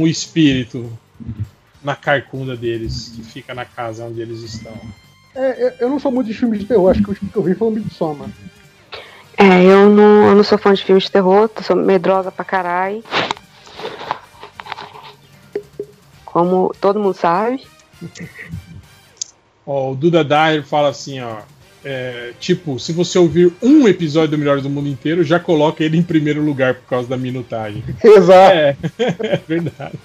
um 0.00 0.06
espírito 0.06 0.92
na 1.82 1.96
carcunda 1.96 2.54
deles, 2.54 3.12
que 3.16 3.22
fica 3.22 3.54
na 3.54 3.64
casa 3.64 4.04
onde 4.04 4.20
eles 4.20 4.42
estão. 4.42 4.72
É, 5.34 5.64
eu- 5.64 5.72
eu 5.80 5.88
não 5.88 5.98
sou 5.98 6.12
muito 6.12 6.26
de 6.26 6.34
filmes 6.34 6.60
de 6.60 6.66
terror, 6.66 6.90
acho 6.90 7.00
que 7.00 7.06
o 7.06 7.10
último 7.10 7.30
que 7.30 7.36
eu 7.38 7.42
vi 7.42 7.54
foi 7.54 7.68
o 7.68 7.70
Midsommar. 7.70 8.28
É, 9.40 9.64
eu 9.64 9.88
não, 9.88 10.28
eu 10.28 10.34
não 10.34 10.44
sou 10.44 10.58
fã 10.58 10.74
de 10.74 10.84
filmes 10.84 11.04
de 11.04 11.10
terror, 11.10 11.48
sou 11.62 11.74
medrosa 11.74 12.30
pra 12.30 12.44
caralho. 12.44 13.02
Como 16.24 16.72
todo 16.80 17.00
mundo 17.00 17.14
sabe. 17.14 17.62
Ó, 19.66 19.92
o 19.92 19.94
Duda 19.94 20.22
Dair 20.22 20.64
fala 20.64 20.88
assim, 20.88 21.20
ó. 21.20 21.38
é, 21.84 22.32
tipo, 22.38 22.78
se 22.78 22.92
você 22.92 23.18
ouvir 23.18 23.52
um 23.62 23.88
episódio 23.88 24.32
do 24.32 24.38
Melhores 24.38 24.62
do 24.62 24.70
Mundo 24.70 24.88
inteiro, 24.88 25.24
já 25.24 25.40
coloca 25.40 25.82
ele 25.82 25.96
em 25.96 26.02
primeiro 26.02 26.42
lugar 26.42 26.74
por 26.74 26.86
causa 26.88 27.08
da 27.08 27.16
minutagem. 27.16 27.82
Exato. 28.04 28.52
É, 28.52 28.76
é 28.98 29.36
verdade. 29.48 29.98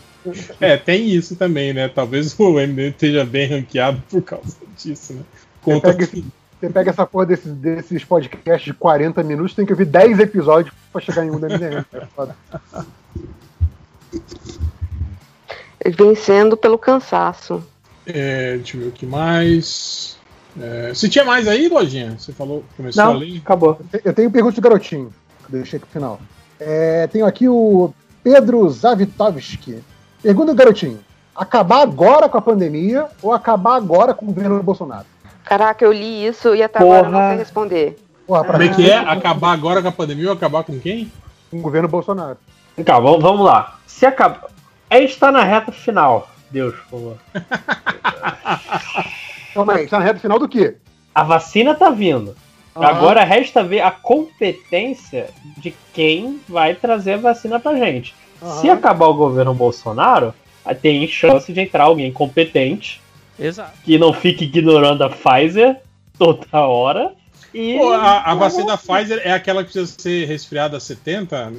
É, 0.59 0.75
tem 0.77 1.09
isso 1.09 1.35
também, 1.35 1.71
né? 1.73 1.87
Talvez 1.87 2.33
o 2.39 2.53
MDM 2.53 2.89
esteja 2.89 3.23
bem 3.23 3.47
ranqueado 3.47 4.01
por 4.09 4.23
causa 4.23 4.55
disso, 4.81 5.13
né? 5.13 5.21
Conta 5.61 5.89
pega, 5.91 6.03
esse- 6.03 6.25
você 6.65 6.69
pega 6.73 6.89
essa 6.89 7.05
porra 7.05 7.27
desses, 7.27 7.51
desses 7.53 8.03
podcasts 8.03 8.65
de 8.65 8.73
40 8.73 9.21
minutos, 9.23 9.53
tem 9.53 9.65
que 9.65 9.73
ouvir 9.73 9.85
10 9.85 10.19
episódios 10.19 10.73
pra 10.91 11.01
chegar 11.01 11.25
em 11.25 11.29
um 11.29 11.39
da 11.39 11.47
MDM. 11.47 11.85
É 11.93 12.05
foda. 12.15 12.35
Vencendo 15.85 16.57
pelo 16.57 16.77
cansaço. 16.77 17.63
É, 18.05 18.55
deixa 18.57 18.77
eu 18.77 18.81
ver 18.81 18.87
o 18.87 18.91
que 18.91 19.05
mais. 19.05 20.17
É, 20.59 20.93
se 20.95 21.09
tinha 21.09 21.23
mais 21.23 21.47
aí, 21.47 21.67
Lojinha? 21.67 22.15
Você 22.17 22.31
falou, 22.31 22.63
começou 22.75 23.03
a 23.03 23.13
ler? 23.13 23.37
acabou. 23.37 23.79
Eu 24.03 24.13
tenho 24.13 24.31
perguntas 24.31 24.55
do 24.55 24.61
garotinho, 24.61 25.13
que 25.47 25.55
eu 25.55 25.59
deixei 25.59 25.79
pro 25.79 25.89
final. 25.89 26.19
É, 26.59 27.07
tenho 27.07 27.25
aqui 27.25 27.47
o 27.47 27.93
Pedro 28.23 28.67
Zavitovski. 28.69 29.83
Pergunta 30.23 30.53
do 30.53 30.57
garotinho: 30.57 30.99
acabar 31.35 31.81
agora 31.81 32.27
com 32.27 32.37
a 32.37 32.41
pandemia 32.41 33.07
ou 33.21 33.31
acabar 33.33 33.75
agora 33.75 34.13
com 34.13 34.25
o 34.25 34.29
governo 34.29 34.63
Bolsonaro? 34.63 35.14
Caraca, 35.45 35.85
eu 35.85 35.91
li 35.91 36.25
isso 36.25 36.55
e 36.55 36.63
até 36.63 36.79
agora 36.79 36.99
eu 37.07 37.11
não 37.11 37.11
Porra. 37.11 37.27
sei 37.29 37.37
responder. 37.37 37.97
Porra, 38.25 38.43
pra 38.43 38.53
Como 38.53 38.63
é 38.63 38.69
que 38.75 38.89
é? 38.89 38.97
Acabar 38.97 39.51
agora 39.51 39.81
com 39.81 39.87
a 39.87 39.91
pandemia 39.91 40.27
ou 40.27 40.33
acabar 40.33 40.63
com 40.63 40.79
quem? 40.79 41.11
um 41.53 41.61
governo 41.61 41.87
Bolsonaro. 41.87 42.37
Calma, 42.85 43.09
vamos, 43.09 43.23
vamos 43.23 43.45
lá. 43.45 43.79
Se 43.87 44.05
acaba... 44.05 44.49
A 44.89 44.97
gente 44.99 45.17
tá 45.17 45.31
na 45.31 45.43
reta 45.43 45.71
final. 45.71 46.29
Deus, 46.51 46.75
por 46.89 46.99
favor. 46.99 47.17
Calma 49.53 49.73
aí, 49.75 49.87
tá 49.87 49.99
na 49.99 50.05
reta 50.05 50.19
final 50.19 50.37
do 50.37 50.49
quê? 50.49 50.75
A 51.13 51.23
vacina 51.23 51.73
tá 51.73 51.89
vindo. 51.89 52.35
Aham. 52.75 52.85
Agora 52.87 53.23
resta 53.23 53.63
ver 53.63 53.79
a 53.81 53.91
competência 53.91 55.29
de 55.57 55.73
quem 55.93 56.41
vai 56.47 56.75
trazer 56.75 57.13
a 57.13 57.17
vacina 57.17 57.59
pra 57.59 57.75
gente. 57.75 58.13
Se 58.59 58.69
acabar 58.69 59.07
o 59.07 59.13
governo 59.13 59.53
Bolsonaro, 59.53 60.33
tem 60.81 61.07
chance 61.07 61.53
de 61.53 61.61
entrar 61.61 61.85
alguém 61.85 62.11
competente 62.11 63.01
Exato. 63.39 63.73
que 63.83 63.97
não 63.97 64.13
fique 64.13 64.45
ignorando 64.45 65.03
a 65.03 65.09
Pfizer 65.09 65.77
toda 66.17 66.45
hora. 66.61 67.13
E 67.53 67.77
Pô, 67.77 67.91
a, 67.93 68.31
a 68.31 68.35
vacina 68.35 68.77
Pfizer 68.77 69.21
é 69.23 69.31
aquela 69.31 69.63
que 69.63 69.71
precisa 69.71 69.93
ser 69.97 70.25
resfriada 70.27 70.77
a 70.77 70.79
70? 70.79 71.53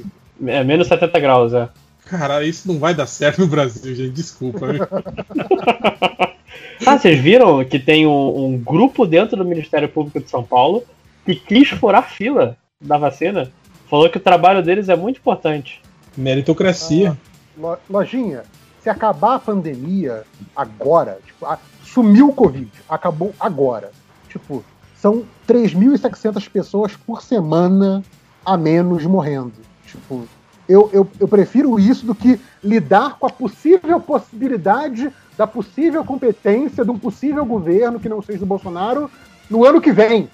É 0.45 0.63
menos 0.63 0.87
70 0.87 1.19
graus, 1.19 1.53
é. 1.53 1.69
Cara, 2.05 2.43
isso 2.45 2.67
não 2.71 2.79
vai 2.79 2.93
dar 2.93 3.05
certo 3.07 3.41
no 3.41 3.47
Brasil, 3.47 3.93
gente. 3.95 4.11
Desculpa. 4.11 4.67
Ah, 6.85 6.97
vocês 6.97 7.19
viram 7.19 7.65
que 7.65 7.79
tem 7.79 8.05
um, 8.07 8.45
um 8.45 8.57
grupo 8.57 9.05
dentro 9.05 9.35
do 9.35 9.43
Ministério 9.43 9.89
Público 9.89 10.19
de 10.19 10.29
São 10.29 10.43
Paulo 10.43 10.83
que 11.25 11.35
quis 11.35 11.69
furar 11.69 12.07
fila 12.09 12.55
da 12.79 12.97
vacina? 12.97 13.51
Falou 13.89 14.09
que 14.09 14.17
o 14.17 14.21
trabalho 14.21 14.61
deles 14.63 14.87
é 14.87 14.95
muito 14.95 15.17
importante. 15.17 15.81
Meritocracia. 16.15 17.17
Lo- 17.57 17.77
Lojinha, 17.89 18.43
se 18.87 18.89
acabar 18.89 19.35
a 19.35 19.39
pandemia 19.39 20.23
agora, 20.55 21.19
tipo, 21.25 21.45
a- 21.45 21.59
sumiu 21.83 22.29
o 22.29 22.33
Covid, 22.33 22.71
acabou 22.87 23.33
agora. 23.37 23.91
Tipo, 24.29 24.63
são 24.95 25.25
3.700 25.45 26.47
pessoas 26.49 26.95
por 26.95 27.21
semana 27.21 28.01
a 28.45 28.55
menos 28.55 29.03
morrendo. 29.05 29.51
Tipo, 29.85 30.25
eu, 30.69 30.89
eu, 30.93 31.05
eu 31.19 31.27
prefiro 31.27 31.77
isso 31.77 32.05
do 32.05 32.15
que 32.15 32.39
lidar 32.63 33.17
com 33.19 33.27
a 33.27 33.29
possível 33.29 33.99
possibilidade 33.99 35.11
da 35.37 35.45
possível 35.45 36.05
competência 36.05 36.85
de 36.85 36.91
um 36.91 36.97
possível 36.97 37.45
governo 37.45 37.99
que 37.99 38.07
não 38.07 38.21
seja 38.21 38.39
do 38.39 38.45
Bolsonaro 38.45 39.11
no 39.49 39.65
ano 39.65 39.81
que 39.81 39.91
vem. 39.91 40.29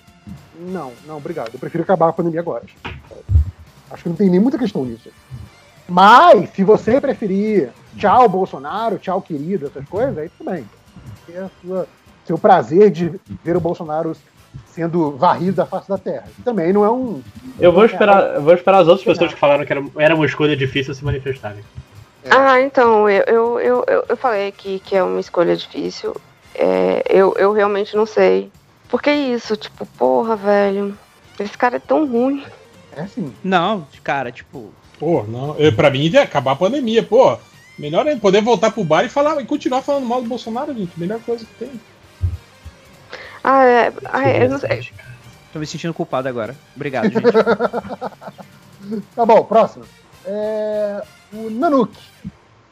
Não, 0.59 0.91
não, 1.07 1.17
obrigado. 1.17 1.49
Eu 1.53 1.59
prefiro 1.59 1.83
acabar 1.83 2.09
a 2.09 2.13
pandemia 2.13 2.41
agora. 2.41 2.63
Acho 3.89 4.03
que 4.03 4.09
não 4.09 4.15
tem 4.15 4.29
nem 4.29 4.39
muita 4.39 4.59
questão 4.59 4.85
nisso. 4.85 5.09
Mas, 5.89 6.51
se 6.51 6.63
você 6.63 7.01
preferir 7.01 7.71
tchau, 7.97 8.27
Bolsonaro, 8.29 8.97
tchau, 8.97 9.21
querido, 9.21 9.67
essas 9.67 9.87
coisas, 9.87 10.17
aí 10.17 10.29
tudo 10.29 10.51
bem. 10.51 10.65
É 11.29 11.39
a 11.39 11.49
sua- 11.61 11.87
seu 12.25 12.37
prazer 12.37 12.89
de 12.89 13.19
ver 13.43 13.55
o 13.55 13.61
Bolsonaro 13.61 14.15
sendo 14.67 15.11
varrido 15.17 15.53
da 15.53 15.65
face 15.65 15.89
da 15.89 15.97
terra. 15.97 16.27
Também 16.43 16.71
não 16.73 16.83
é 16.83 16.91
um. 16.91 17.21
Eu 17.59 17.71
vou 17.71 17.85
esperar, 17.85 18.35
eu 18.35 18.41
vou 18.41 18.53
esperar 18.53 18.79
as 18.81 18.87
outras 18.87 19.05
pessoas 19.05 19.33
que 19.33 19.39
falaram 19.39 19.65
que 19.65 19.71
era, 19.71 19.83
era 19.97 20.15
uma 20.15 20.25
escolha 20.25 20.55
difícil 20.55 20.93
se 20.93 21.03
manifestarem. 21.03 21.63
Ah, 22.29 22.61
então, 22.61 23.09
eu, 23.09 23.59
eu, 23.59 23.59
eu, 23.59 24.05
eu, 24.09 24.17
falei 24.17 24.51
que, 24.51 24.79
que 24.79 24.95
é 24.95 25.03
uma 25.03 25.19
escolha 25.19 25.55
difícil. 25.55 26.15
É, 26.55 27.03
eu, 27.09 27.33
eu 27.37 27.51
realmente 27.51 27.95
não 27.95 28.05
sei. 28.05 28.49
Porque 28.87 29.09
é 29.09 29.15
isso, 29.15 29.57
tipo, 29.57 29.85
porra, 29.97 30.35
velho. 30.35 30.97
Esse 31.39 31.57
cara 31.57 31.75
é 31.75 31.79
tão 31.79 32.07
ruim. 32.07 32.45
É 32.95 33.05
sim. 33.07 33.33
Não, 33.43 33.87
cara, 34.03 34.31
tipo. 34.31 34.71
Pô, 34.99 35.23
não. 35.23 35.55
Eu, 35.57 35.73
pra 35.75 35.89
mim, 35.89 36.09
é 36.15 36.21
acabar 36.21 36.51
a 36.51 36.55
pandemia, 36.55 37.03
pô. 37.03 37.37
Melhor 37.77 38.05
é 38.07 38.15
poder 38.15 38.41
voltar 38.41 38.71
pro 38.71 38.83
bar 38.83 39.03
e 39.03 39.09
falar 39.09 39.41
e 39.41 39.45
continuar 39.45 39.81
falando 39.81 40.05
mal 40.05 40.21
do 40.21 40.27
Bolsonaro, 40.27 40.73
gente. 40.73 40.99
Melhor 40.99 41.19
coisa 41.21 41.45
que 41.45 41.53
tem. 41.65 41.71
Ah, 43.43 43.63
é. 43.65 43.93
Ah, 44.05 44.29
é, 44.29 44.45
eu 44.45 44.49
não 44.49 44.59
sei. 44.59 44.89
Tô 45.51 45.59
me 45.59 45.65
sentindo 45.65 45.93
culpado 45.93 46.27
agora. 46.27 46.55
Obrigado, 46.75 47.05
gente. 47.09 47.23
Tá 49.15 49.25
bom, 49.25 49.45
próximo. 49.45 49.85
É, 50.25 51.01
o 51.31 51.49
Nanuk. 51.49 51.97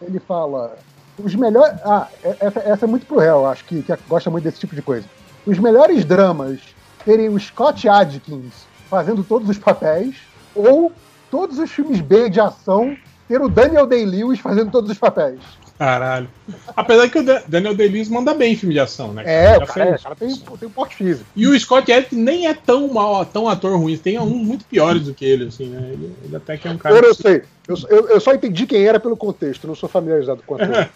Ele 0.02 0.20
fala. 0.20 0.78
Os 1.18 1.34
melhores. 1.36 1.80
Ah, 1.86 2.08
é- 2.24 2.36
essa, 2.40 2.60
essa 2.60 2.86
é 2.86 2.88
muito 2.88 3.06
pro 3.06 3.20
réu, 3.20 3.46
acho 3.48 3.64
que, 3.64 3.82
que 3.82 3.96
gosta 4.10 4.30
muito 4.30 4.44
desse 4.44 4.60
tipo 4.60 4.76
de 4.76 4.82
coisa. 4.82 5.08
Os 5.46 5.58
melhores 5.58 6.04
dramas 6.04 6.60
terem 7.06 7.30
o 7.30 7.40
Scott 7.40 7.88
Adkins 7.88 8.66
fazendo 8.90 9.24
todos 9.24 9.48
os 9.48 9.58
papéis, 9.58 10.18
ou 10.54 10.92
todos 11.30 11.60
os 11.60 11.72
filmes 11.72 12.02
B 12.02 12.30
de 12.30 12.42
ação 12.42 12.98
ter 13.32 13.42
o 13.42 13.48
Daniel 13.48 13.88
Day-Lewis 13.88 14.40
fazendo 14.40 14.70
todos 14.70 14.92
os 14.92 14.98
papéis. 14.98 15.40
Caralho. 15.80 16.30
Apesar 16.76 17.10
que 17.10 17.20
o 17.20 17.24
Da- 17.24 17.42
Daniel 17.48 17.74
Day-Lewis 17.74 18.10
manda 18.10 18.34
bem 18.34 18.54
em 18.54 18.56
filme 18.58 18.74
de 18.74 18.80
ação, 18.82 19.14
né? 19.14 19.24
É, 19.26 19.58
o 19.58 19.66
cara, 19.66 19.86
é, 19.86 19.96
o 19.96 20.00
cara 20.00 20.16
tem, 20.16 20.36
tem 20.36 20.68
um 20.68 20.72
porte 20.72 20.96
físico. 20.98 21.26
E 21.34 21.48
o 21.48 21.58
Scott 21.58 21.92
Adkins 21.92 22.22
nem 22.22 22.48
é 22.48 22.54
tão 22.54 22.90
mal, 22.90 23.26
tão 23.26 23.48
ator 23.48 23.80
ruim. 23.80 23.98
Tem 23.98 24.18
alguns 24.18 24.46
muito 24.46 24.66
piores 24.66 25.04
do 25.04 25.14
que 25.14 25.24
ele, 25.24 25.48
assim, 25.48 25.68
né? 25.68 25.92
Ele, 25.94 26.14
ele 26.26 26.36
até 26.36 26.58
que 26.58 26.68
é 26.68 26.72
um 26.72 26.78
cara. 26.78 26.94
Eu, 26.96 27.04
eu 27.04 27.16
sei. 27.16 27.44
Eu, 27.68 27.76
eu, 27.90 28.10
eu 28.10 28.20
só 28.20 28.34
entendi 28.34 28.68
quem 28.68 28.86
era 28.86 29.00
pelo 29.00 29.16
contexto, 29.16 29.66
não 29.66 29.74
sou 29.74 29.88
familiarizado 29.88 30.44
com 30.46 30.56
a 30.56 30.64
ator. 30.64 30.90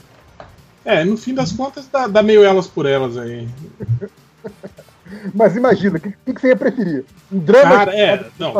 É, 0.84 1.04
no 1.04 1.16
fim 1.16 1.34
das 1.34 1.50
contas 1.50 1.88
dá, 1.90 2.06
dá 2.06 2.22
meio 2.22 2.44
elas 2.44 2.68
por 2.68 2.86
elas 2.86 3.16
aí. 3.16 3.48
Mas 5.34 5.56
imagina, 5.56 5.98
o 5.98 6.00
que, 6.00 6.14
que, 6.24 6.32
que 6.32 6.40
você 6.40 6.46
ia 6.46 6.56
preferir? 6.56 7.04
Um 7.32 7.40
drama 7.40 7.74
Cara, 7.74 7.92
é, 7.98 8.24
não? 8.38 8.54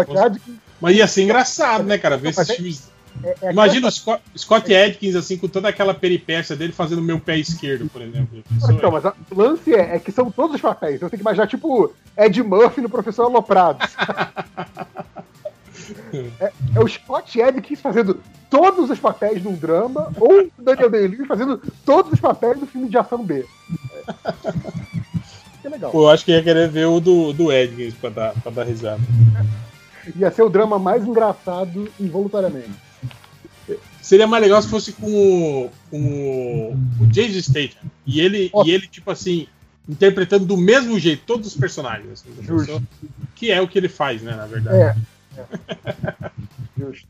Mas 0.80 0.96
ia 0.96 1.06
ser 1.06 1.22
engraçado, 1.22 1.84
né, 1.84 1.98
cara? 1.98 2.16
Ver 2.16 2.30
esses 2.30 2.50
é- 2.50 2.54
filmes. 2.54 2.95
É, 3.22 3.36
é 3.42 3.52
Imagina 3.52 3.88
o 3.88 3.90
Scott, 3.90 4.22
Scott 4.36 4.74
Adkins, 4.74 5.14
assim, 5.14 5.36
com 5.36 5.48
toda 5.48 5.68
aquela 5.68 5.94
peripécia 5.94 6.56
dele 6.56 6.72
fazendo 6.72 7.02
meu 7.02 7.18
pé 7.18 7.38
esquerdo, 7.38 7.88
por 7.88 8.02
exemplo. 8.02 8.42
Então, 8.70 8.90
mas 8.90 9.04
o 9.04 9.14
lance 9.34 9.74
é, 9.74 9.96
é 9.96 9.98
que 9.98 10.12
são 10.12 10.30
todos 10.30 10.56
os 10.56 10.60
papéis. 10.60 11.00
Eu 11.00 11.10
tenho 11.10 11.18
que 11.18 11.22
imaginar, 11.22 11.46
tipo, 11.46 11.92
Ed 12.16 12.42
Murphy 12.42 12.80
no 12.80 12.88
Professor 12.88 13.24
Aloprado. 13.24 13.78
é, 16.40 16.52
é 16.74 16.80
o 16.80 16.88
Scott 16.88 17.40
Adkins 17.40 17.80
fazendo 17.80 18.20
todos 18.50 18.90
os 18.90 18.98
papéis 18.98 19.42
num 19.42 19.54
drama, 19.54 20.12
ou 20.18 20.42
o 20.42 20.62
Daniel 20.62 20.90
Day-Lewis 20.90 21.26
fazendo 21.26 21.60
todos 21.84 22.12
os 22.12 22.20
papéis 22.20 22.58
do 22.58 22.66
filme 22.66 22.88
de 22.88 22.96
ação 22.96 23.24
B. 23.24 23.44
É, 23.92 24.52
que 25.62 25.68
legal. 25.68 25.90
Pô, 25.90 26.04
eu 26.04 26.10
acho 26.10 26.24
que 26.24 26.32
ia 26.32 26.42
querer 26.42 26.68
ver 26.68 26.86
o 26.86 27.00
do, 27.00 27.32
do 27.32 27.50
Adkins 27.50 27.94
pra 27.94 28.10
dar, 28.10 28.32
pra 28.40 28.52
dar 28.52 28.64
risada. 28.64 29.00
Ia 30.14 30.30
ser 30.30 30.42
o 30.42 30.48
drama 30.48 30.78
mais 30.78 31.04
engraçado 31.04 31.90
involuntariamente. 31.98 32.85
Seria 34.06 34.24
mais 34.24 34.40
legal 34.40 34.62
se 34.62 34.68
fosse 34.68 34.92
com 34.92 35.04
o, 35.64 35.70
com 35.90 35.98
o, 35.98 37.02
o 37.02 37.06
Jason 37.08 37.40
Statham. 37.40 37.90
E 38.06 38.20
ele, 38.20 38.52
e 38.64 38.70
ele, 38.70 38.86
tipo 38.86 39.10
assim, 39.10 39.48
interpretando 39.88 40.46
do 40.46 40.56
mesmo 40.56 40.96
jeito 40.96 41.24
todos 41.26 41.48
os 41.48 41.56
personagens. 41.56 42.12
Assim, 42.12 42.30
pessoa, 42.40 42.80
que 43.34 43.50
é 43.50 43.60
o 43.60 43.66
que 43.66 43.76
ele 43.76 43.88
faz, 43.88 44.22
né, 44.22 44.36
na 44.36 44.46
verdade. 44.46 44.76
É. 45.36 46.30
Justo. 46.78 47.08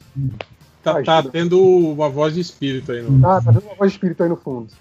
Tá, 0.83 1.03
tá 1.03 1.23
tendo 1.25 1.61
uma 1.61 2.09
voz 2.09 2.33
de 2.33 2.41
espírito 2.41 2.91
aí. 2.91 3.03
No... 3.03 3.27
Ah, 3.29 3.43
tá 3.43 3.51
vendo 3.51 3.67
uma 3.67 3.75
voz 3.75 3.91
de 3.91 3.97
espírito 3.99 4.23
aí 4.23 4.31
no 4.31 4.37
fundo. 4.37 4.73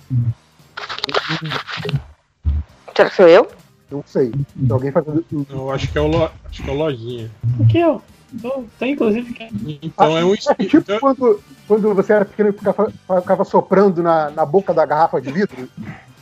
Será 2.95 3.09
que 3.09 3.15
sou 3.17 3.27
eu? 3.27 3.51
Não 3.91 4.03
sei. 4.07 4.31
Tem 4.31 4.41
alguém 4.69 4.91
fazendo. 4.93 5.25
Eu 5.49 5.69
acho 5.69 5.91
que 5.91 5.97
é 5.97 6.01
o, 6.01 6.07
Lo- 6.07 6.31
acho 6.49 6.63
que 6.63 6.69
é 6.69 6.73
o 6.73 6.77
Lojinha. 6.77 7.29
Aqui, 7.61 7.83
ó. 7.83 7.99
Tô, 8.41 8.63
tô 8.77 8.85
inclusive. 8.85 9.35
Então 9.81 10.17
é 10.17 10.25
um 10.25 10.33
É 10.33 10.37
tipo 10.65 10.99
quando, 10.99 11.41
quando 11.67 11.93
você 11.93 12.13
era 12.13 12.25
pequeno 12.25 12.49
e 12.49 12.53
ficava, 12.53 12.91
ficava 13.21 13.43
soprando 13.45 14.01
na, 14.03 14.29
na 14.29 14.45
boca 14.45 14.73
da 14.73 14.85
garrafa 14.85 15.21
de 15.21 15.31
vidro, 15.31 15.69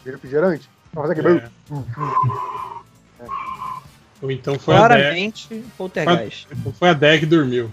de 0.04 0.12
refrigerante, 0.12 0.70
pra 0.92 1.02
fazer 1.04 1.14
aquele 1.14 1.38
É. 1.38 1.50
barulho. 1.70 2.34
Ou 4.22 4.32
então 4.32 4.58
foi 4.58 4.74
a 4.76 4.78
Claramente, 4.78 5.48
Deg. 5.50 5.66
poltergeist. 5.78 6.48
Ou 6.66 6.72
foi 6.72 6.90
a 6.90 6.94
Deg 6.94 7.20
que 7.22 7.26
dormiu. 7.26 7.70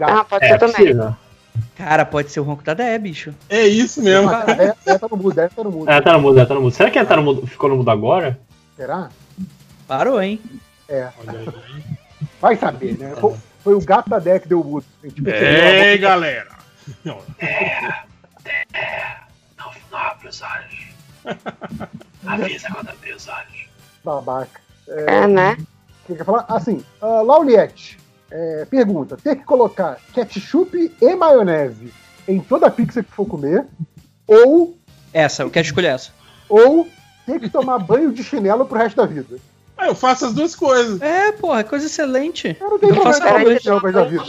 Ah, 0.00 0.24
pode 0.24 0.44
É, 0.44 0.48
ser 0.48 0.58
também. 0.58 0.74
possível. 0.76 1.14
Cara, 1.76 2.04
pode 2.04 2.30
ser 2.30 2.40
o 2.40 2.42
ronco 2.42 2.62
da 2.62 2.74
Dé, 2.74 2.98
bicho. 2.98 3.32
É 3.48 3.66
isso 3.66 4.02
mesmo. 4.02 4.30
É, 4.30 4.74
é, 4.86 4.98
tá 4.98 5.06
no 5.10 5.16
mudo, 5.16 5.34
deve 5.34 5.54
tá 5.54 5.62
no 5.64 5.70
mudo. 5.70 5.88
É, 5.90 6.00
tá 6.00 6.12
no 6.12 6.20
mudo, 6.20 6.40
é, 6.40 6.44
tá 6.46 6.54
no 6.54 6.60
mudo. 6.62 6.74
Será 6.74 6.90
que 6.90 6.98
é, 6.98 7.04
tá 7.04 7.16
no 7.16 7.22
mudo, 7.22 7.46
ficou 7.46 7.68
no 7.70 7.76
mudo 7.76 7.90
agora? 7.90 8.38
Será? 8.76 9.10
Parou, 9.86 10.20
hein? 10.20 10.40
É. 10.88 11.08
Vai 12.40 12.56
saber, 12.56 12.98
né? 12.98 13.14
Foi, 13.62 13.74
o 13.74 13.80
gato 13.80 14.08
da 14.08 14.18
Deck 14.18 14.42
que 14.42 14.48
deu 14.48 14.60
o 14.60 14.82
Ei, 15.02 15.10
boca- 15.10 15.98
galera! 15.98 16.48
Não, 17.04 17.18
não 19.90 19.98
abre 19.98 20.28
os 20.28 20.42
olhos. 20.42 20.90
Avisa 22.26 22.68
quando 22.72 22.88
abrir 22.88 23.14
os 23.14 23.28
olhos. 23.28 23.68
Babaca. 24.04 24.60
É, 24.88 25.26
né? 25.26 25.56
O 26.04 26.06
que 26.06 26.14
quer 26.16 26.24
falar? 26.24 26.44
Assim, 26.48 26.84
uh, 27.00 27.22
Lauliette 27.22 27.98
é, 28.30 28.64
pergunta: 28.64 29.16
ter 29.16 29.36
que 29.36 29.44
colocar 29.44 29.98
ketchup 30.12 30.92
e 31.00 31.14
maionese 31.14 31.92
em 32.26 32.40
toda 32.40 32.66
a 32.66 32.70
pizza 32.70 33.02
que 33.02 33.10
for 33.12 33.26
comer, 33.26 33.66
ou, 34.26 34.76
Essa, 35.12 35.42
eu 35.42 35.50
quero 35.50 35.66
escolher 35.66 35.88
essa. 35.88 36.12
ou 36.48 36.88
ter 37.26 37.38
que 37.40 37.48
tomar 37.48 37.78
banho 37.78 38.12
de 38.12 38.22
chinelo 38.24 38.64
pro 38.66 38.78
resto 38.78 38.96
da 38.96 39.06
vida? 39.06 39.38
Ah, 39.80 39.86
eu 39.86 39.94
faço 39.94 40.26
as 40.26 40.34
duas 40.34 40.54
coisas. 40.54 41.00
É, 41.00 41.32
porra, 41.32 41.64
coisa 41.64 41.86
excelente. 41.86 42.54
Eu, 42.60 42.70
não 42.70 42.78
tenho 42.78 42.94
faço 42.96 43.20
problema 43.20 43.52
as 43.56 43.62
duas. 43.62 43.82
resto 43.82 43.92
da 43.92 44.04
vida. 44.04 44.24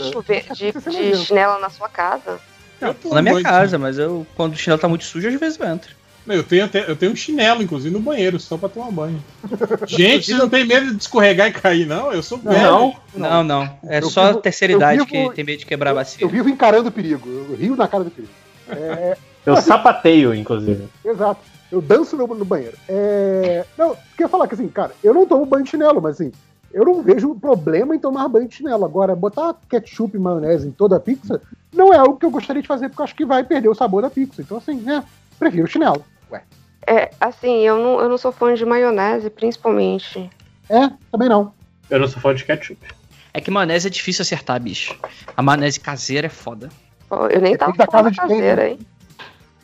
De, 0.90 1.16
chinelo 1.16 1.60
na 1.60 1.68
sua 1.68 1.88
casa? 1.88 2.40
Não, 2.80 2.94
na 3.12 3.22
minha 3.22 3.42
casa, 3.42 3.78
mas 3.78 3.98
eu, 3.98 4.26
quando 4.34 4.54
o 4.54 4.56
chinelo 4.56 4.80
tá 4.80 4.88
muito 4.88 5.04
sujo, 5.04 5.28
às 5.28 5.34
vezes 5.34 5.58
eu 5.60 5.66
entro. 5.66 5.94
Não, 6.24 6.34
Eu 6.36 6.42
tenho, 6.44 6.64
até, 6.64 6.88
eu 6.88 6.94
tenho 6.96 7.12
um 7.12 7.16
chinelo, 7.16 7.62
inclusive, 7.62 7.92
no 7.92 8.00
banheiro, 8.00 8.38
só 8.40 8.56
pra 8.56 8.68
tomar 8.68 8.90
banho. 8.92 9.22
Gente, 9.86 10.26
vocês 10.26 10.38
não 10.38 10.48
tem 10.48 10.64
medo 10.64 10.94
de 10.94 11.02
escorregar 11.02 11.48
e 11.48 11.52
cair, 11.52 11.84
não? 11.86 12.12
Eu 12.12 12.22
sou 12.22 12.38
velho. 12.38 12.94
Não, 13.14 13.42
não. 13.44 13.78
É 13.88 13.98
Eu 13.98 14.08
só 14.08 14.22
a 14.22 14.26
vivo- 14.28 14.40
terceira 14.40 14.72
eu 14.72 14.78
idade 14.78 14.98
vivo- 15.04 15.30
que 15.30 15.34
tem 15.36 15.44
medo 15.44 15.58
de 15.58 15.66
quebrar 15.66 15.90
a 15.90 15.94
bacia. 15.94 16.24
Eu 16.24 16.28
vivo 16.28 16.48
encarando 16.48 16.88
o 16.88 16.92
perigo, 16.92 17.28
eu 17.28 17.56
rio 17.56 17.76
na 17.76 17.86
cara 17.88 18.04
do 18.04 18.10
perigo. 18.10 18.32
É, 18.70 19.16
Eu 19.44 19.56
sapateio, 19.56 20.32
inclusive. 20.34 20.88
Exato. 21.04 21.40
Eu 21.72 21.80
danço 21.80 22.18
no, 22.18 22.26
no 22.26 22.44
banheiro. 22.44 22.76
É... 22.86 23.64
Não, 23.78 23.96
quer 24.14 24.28
falar 24.28 24.46
que 24.46 24.54
assim, 24.54 24.68
cara, 24.68 24.92
eu 25.02 25.14
não 25.14 25.26
tomo 25.26 25.46
banho 25.46 25.64
de 25.64 25.70
chinelo, 25.70 26.02
mas 26.02 26.20
assim, 26.20 26.30
eu 26.70 26.84
não 26.84 27.02
vejo 27.02 27.34
problema 27.34 27.96
em 27.96 27.98
tomar 27.98 28.28
banho 28.28 28.46
de 28.46 28.56
chinelo. 28.56 28.84
Agora, 28.84 29.16
botar 29.16 29.56
ketchup 29.70 30.14
e 30.14 30.20
maionese 30.20 30.68
em 30.68 30.70
toda 30.70 30.96
a 30.96 31.00
pizza 31.00 31.40
não 31.72 31.92
é 31.92 31.96
algo 31.96 32.18
que 32.18 32.26
eu 32.26 32.30
gostaria 32.30 32.60
de 32.60 32.68
fazer, 32.68 32.90
porque 32.90 33.00
eu 33.00 33.04
acho 33.04 33.14
que 33.14 33.24
vai 33.24 33.42
perder 33.42 33.70
o 33.70 33.74
sabor 33.74 34.02
da 34.02 34.10
pizza. 34.10 34.42
Então, 34.42 34.58
assim, 34.58 34.74
né, 34.74 35.02
prefiro 35.38 35.66
chinelo. 35.66 36.04
Ué. 36.30 36.42
É, 36.86 37.10
assim, 37.18 37.60
eu 37.60 37.78
não, 37.78 38.00
eu 38.00 38.08
não 38.10 38.18
sou 38.18 38.32
fã 38.32 38.52
de 38.52 38.66
maionese, 38.66 39.30
principalmente. 39.30 40.30
É, 40.68 40.90
também 41.10 41.30
não. 41.30 41.54
Eu 41.88 42.00
não 42.00 42.06
sou 42.06 42.20
fã 42.20 42.34
de 42.34 42.44
ketchup. 42.44 42.86
É 43.32 43.40
que 43.40 43.50
maionese 43.50 43.86
é 43.86 43.90
difícil 43.90 44.20
acertar, 44.20 44.60
bicho. 44.60 44.94
A 45.34 45.42
maionese 45.42 45.80
caseira 45.80 46.26
é 46.26 46.30
foda. 46.30 46.68
Pô, 47.08 47.26
Eu 47.28 47.40
nem 47.40 47.56
tava 47.56 47.72
da 47.72 47.86
casa 47.86 48.12
falando 48.12 48.16
caseira, 48.16 48.62
né? 48.62 48.70
hein? 48.70 48.78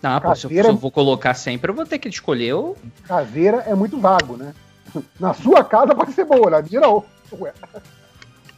Não, 0.03 0.21
pô, 0.21 0.35
se 0.35 0.47
eu, 0.47 0.51
se 0.51 0.69
eu 0.69 0.77
vou 0.77 0.91
colocar 0.91 1.35
sempre, 1.35 1.71
eu 1.71 1.75
vou 1.75 1.85
ter 1.85 1.99
que 1.99 2.09
escolher 2.09 2.55
o. 2.55 2.77
Caseira 3.05 3.65
é 3.67 3.75
muito 3.75 3.99
vago, 3.99 4.37
né? 4.37 4.55
Na 5.19 5.35
sua 5.35 5.65
casa 5.65 5.95
pode 5.95 6.13
ser 6.13 6.25
boa, 6.25 6.51
na 6.51 6.63
minha 6.63 6.81
não. 6.81 7.05
Ué. 7.33 7.53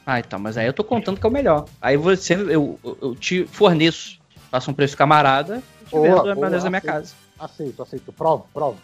Ah, 0.06 0.18
então, 0.18 0.38
mas 0.38 0.56
aí 0.56 0.66
eu 0.66 0.72
tô 0.72 0.84
contando 0.84 1.18
que 1.18 1.26
é 1.26 1.28
o 1.28 1.32
melhor. 1.32 1.66
Aí 1.80 1.96
você, 1.96 2.34
eu, 2.34 2.78
eu, 2.84 3.14
te 3.14 3.44
forneço, 3.46 4.18
faço 4.50 4.70
um 4.70 4.74
preço 4.74 4.96
camarada 4.96 5.62
e 5.82 5.84
te 5.86 5.90
Boa, 5.90 6.02
vendo 6.02 6.18
a 6.18 6.22
boa, 6.22 6.34
maionese 6.36 6.64
na 6.64 6.70
minha 6.70 6.80
casa. 6.80 7.14
Aceito, 7.38 7.82
aceito. 7.82 8.12
Provo, 8.12 8.46
provo. 8.52 8.78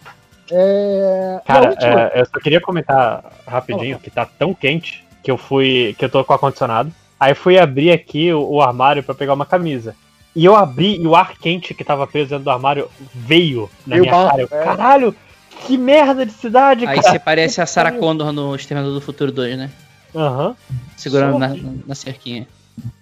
É... 0.51 1.41
Cara, 1.45 1.75
é, 1.81 2.21
eu 2.21 2.27
só 2.27 2.39
queria 2.41 2.61
comentar 2.61 3.33
rapidinho 3.47 3.99
que 3.99 4.11
tá 4.11 4.25
tão 4.25 4.55
quente 4.55 5.05
que 5.23 5.31
eu 5.31 5.37
fui. 5.37 5.95
que 5.99 6.05
eu 6.05 6.09
tô 6.09 6.25
com 6.25 6.33
o 6.33 6.35
ar-condicionado. 6.35 6.93
Aí 7.19 7.35
fui 7.35 7.59
abrir 7.59 7.91
aqui 7.91 8.33
o, 8.33 8.43
o 8.43 8.63
armário 8.63 9.03
pra 9.03 9.15
pegar 9.15 9.35
uma 9.35 9.47
camisa. 9.47 9.97
E 10.37 10.45
eu 10.45 10.55
abri 10.55 11.01
e 11.01 11.07
o 11.07 11.17
ar 11.17 11.39
quente 11.39 11.73
que 11.73 11.83
tava 11.83 12.07
preso 12.07 12.29
dentro 12.29 12.45
do 12.45 12.51
armário 12.51 12.91
veio 13.15 13.71
na 13.87 13.97
Veio 13.97 14.03
minha 14.03 14.13
bafo, 14.13 14.31
cara. 14.31 14.43
Eu, 14.43 14.49
é. 14.51 14.65
Caralho, 14.65 15.17
que 15.67 15.79
merda 15.79 16.27
de 16.27 16.33
cidade, 16.33 16.87
Aí 16.87 17.01
cara. 17.01 17.11
você 17.11 17.19
parece 17.19 17.63
a 17.63 17.65
Sarah 17.65 17.93
Connor 17.93 18.33
no 18.33 18.55
Exterminador 18.55 18.95
do 18.95 19.01
Futuro 19.01 19.33
2, 19.33 19.57
né? 19.57 19.71
Aham. 20.15 20.55
Segurando 20.95 21.33
Só 21.33 21.39
na, 21.39 21.57
na 21.87 21.95
cerquinha. 21.95 22.47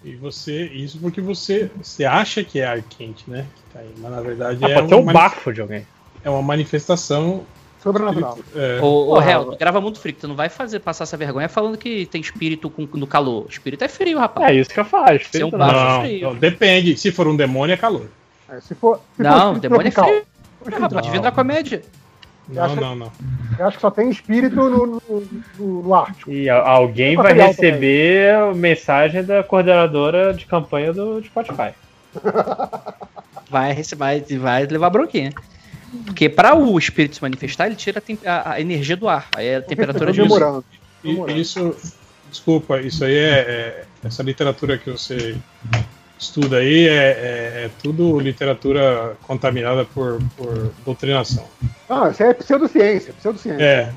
E 0.04 0.15
você, 0.15 0.67
isso 0.67 0.99
porque 0.99 1.20
você, 1.20 1.68
você 1.76 2.04
acha 2.04 2.44
que 2.44 2.60
é 2.60 2.67
ar 2.67 2.81
quente, 2.83 3.28
né? 3.28 3.44
Que 3.56 3.72
tá 3.72 3.81
aí, 3.81 3.90
mas 3.99 4.10
na 4.12 4.20
verdade 4.20 4.65
Ah, 4.65 4.68
é 4.68 4.74
pode 4.74 4.88
ser 4.88 4.94
uma 4.94 5.10
um 5.10 5.12
bafo 5.12 5.52
de 5.52 5.60
alguém. 5.60 5.84
É 6.22 6.31
uma 6.31 6.42
manifestação 6.42 7.44
Sobrenatural. 7.84 8.38
É. 8.56 8.78
Ô, 8.81 9.04
Porra, 9.06 9.31
Hel, 9.31 9.56
grava 9.60 9.81
muito 9.81 10.00
frio, 10.00 10.17
tu 10.18 10.26
não 10.26 10.34
vai 10.34 10.49
fazer 10.49 10.81
passar 10.81 11.04
essa 11.04 11.17
vergonha 11.17 11.49
falando 11.49 11.76
que 11.78 12.06
tem 12.06 12.20
espírito 12.20 12.68
com, 12.70 12.88
no 12.94 13.06
calor. 13.06 13.47
Espírito 13.49 13.84
é 13.84 13.88
frio, 13.88 14.18
rapaz. 14.18 14.50
É 14.50 14.54
isso 14.60 14.70
que 14.70 14.81
eu 14.81 14.84
faço. 14.86 15.28
É 15.36 15.44
um 15.44 15.50
bafo 15.50 15.72
Não, 15.74 16.00
frio. 16.00 16.28
não, 16.31 16.34
depende. 16.34 16.97
Se 16.97 17.12
for 17.12 17.28
um 17.28 17.36
demônio, 17.36 17.74
é 17.74 17.76
calor. 17.76 18.06
É, 18.49 18.58
se 18.60 18.74
for, 18.74 19.00
se 19.17 19.22
Não, 19.22 19.52
for 19.54 19.60
demônio 19.60 19.88
é 19.88 19.90
tropical, 19.92 20.06
frio. 20.08 20.26
for 20.65 20.74
Ah, 20.74 20.78
rapaz, 20.78 21.02
devia 21.04 21.18
entrar 21.18 21.31
com 21.33 21.40
a 21.40 21.44
média. 21.44 21.83
Não, 22.49 22.62
acho- 22.65 22.76
não, 22.76 22.94
não. 22.97 23.12
Eu 23.58 23.67
acho 23.67 23.76
que 23.76 23.81
só 23.83 23.90
tem 23.90 24.10
espírito 24.10 24.56
no, 24.56 24.86
no, 24.86 25.02
no- 25.58 25.83
no 25.83 25.94
Ártico. 25.94 26.31
E 26.31 26.49
alguém 26.50 27.17
vai 27.17 27.33
receber 27.33 28.34
a 28.34 28.54
mensagem 28.54 29.22
da 29.24 29.42
coordenadora 29.42 30.34
de 30.34 30.44
campanha 30.47 30.92
do 30.92 31.22
Spotify. 31.24 31.70
Vai, 33.50 33.74
vai, 33.97 34.20
vai 34.38 34.67
levar 34.67 34.90
bronquinha. 34.90 35.33
Porque 36.07 36.28
para 36.28 36.55
o 36.55 36.78
espírito 36.78 37.17
se 37.17 37.23
manifestar, 37.23 37.67
ele 37.67 37.77
tira 37.77 38.03
a, 38.27 38.53
a- 38.53 38.60
energia 38.60 38.97
do 38.97 39.09
ar. 39.09 39.28
Aí 39.37 39.47
é 39.47 39.57
a 39.57 39.62
temperatura 39.62 40.12
de 40.12 40.21
demorando. 40.23 40.65
Isso, 41.37 41.75
desculpa, 42.31 42.81
isso 42.81 43.05
aí 43.05 43.15
é, 43.17 43.31
é- 43.39 43.85
essa 44.03 44.23
literatura 44.23 44.78
que 44.78 44.91
você 44.91 45.37
estuda 46.19 46.59
aí 46.59 46.89
é, 46.89 46.93
é- 46.93 47.65
é 47.67 47.71
tudo 47.83 48.19
literatura 48.19 49.17
contaminada 49.23 49.85
por, 49.85 50.19
por 50.37 50.73
doutrinação. 50.85 51.44
Ah, 51.89 52.09
isso 52.10 52.23
é 52.23 52.33
pseudociência, 52.35 53.12
pseudociência. 53.15 53.62
É. 53.62 53.93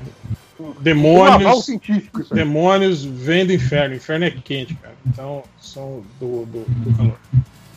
Um 0.60 0.72
Demônios, 0.80 1.64
científico 1.64 2.20
isso 2.20 2.34
aí. 2.34 2.40
demônios 2.40 3.04
vêm 3.04 3.46
do 3.46 3.52
inferno. 3.52 3.94
O 3.94 3.96
inferno 3.96 4.24
é 4.24 4.30
quente, 4.32 4.74
cara. 4.74 4.94
Então 5.06 5.44
são 5.60 6.02
do, 6.18 6.44
do, 6.46 6.64
do 6.68 6.96
calor. 6.96 7.16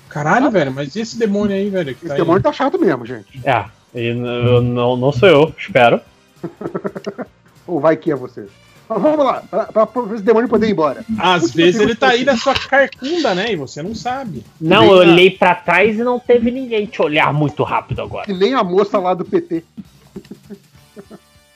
Caralho, 0.10 0.50
velho, 0.50 0.72
mas 0.74 0.96
e 0.96 1.02
esse 1.02 1.18
demônio 1.18 1.56
aí, 1.56 1.70
velho? 1.70 1.94
Que 1.94 2.02
Esse 2.06 2.08
tá 2.10 2.16
demônio 2.16 2.42
tá 2.42 2.52
chato 2.52 2.80
mesmo, 2.80 3.06
gente. 3.06 3.40
É, 3.46 3.66
e 3.93 4.09
n- 4.13 4.27
eu 4.27 4.61
não, 4.61 4.95
não 4.97 5.11
sou 5.11 5.27
eu, 5.29 5.53
espero. 5.57 5.99
Ou 7.67 7.79
vai 7.79 7.95
que 7.97 8.11
é 8.11 8.15
você. 8.15 8.47
Mas 8.90 9.01
vamos 9.01 9.25
lá, 9.25 9.41
pra, 9.49 9.65
pra, 9.67 9.85
pra 9.85 10.13
esse 10.15 10.24
demônio 10.24 10.49
poder 10.49 10.67
ir 10.67 10.72
embora. 10.72 11.06
Às 11.17 11.51
vezes 11.53 11.79
ele 11.79 11.95
tá 11.95 12.09
aí 12.09 12.25
na 12.25 12.35
sua 12.35 12.53
carcunda, 12.53 13.33
né? 13.33 13.53
E 13.53 13.56
você 13.56 13.81
não 13.81 13.95
sabe. 13.95 14.43
Não, 14.59 14.81
Nem 14.81 14.90
eu 14.90 15.06
na- 15.06 15.11
olhei 15.13 15.31
pra 15.31 15.56
trás 15.56 15.97
e 15.97 16.03
não 16.03 16.19
teve 16.19 16.51
ninguém 16.51 16.85
te 16.85 17.01
olhar 17.01 17.31
muito 17.33 17.63
rápido 17.63 18.01
agora. 18.01 18.25
Que 18.25 18.33
nem 18.33 18.53
a 18.53 18.63
moça 18.63 18.97
lá 18.99 19.13
do 19.13 19.24
PT. 19.24 19.63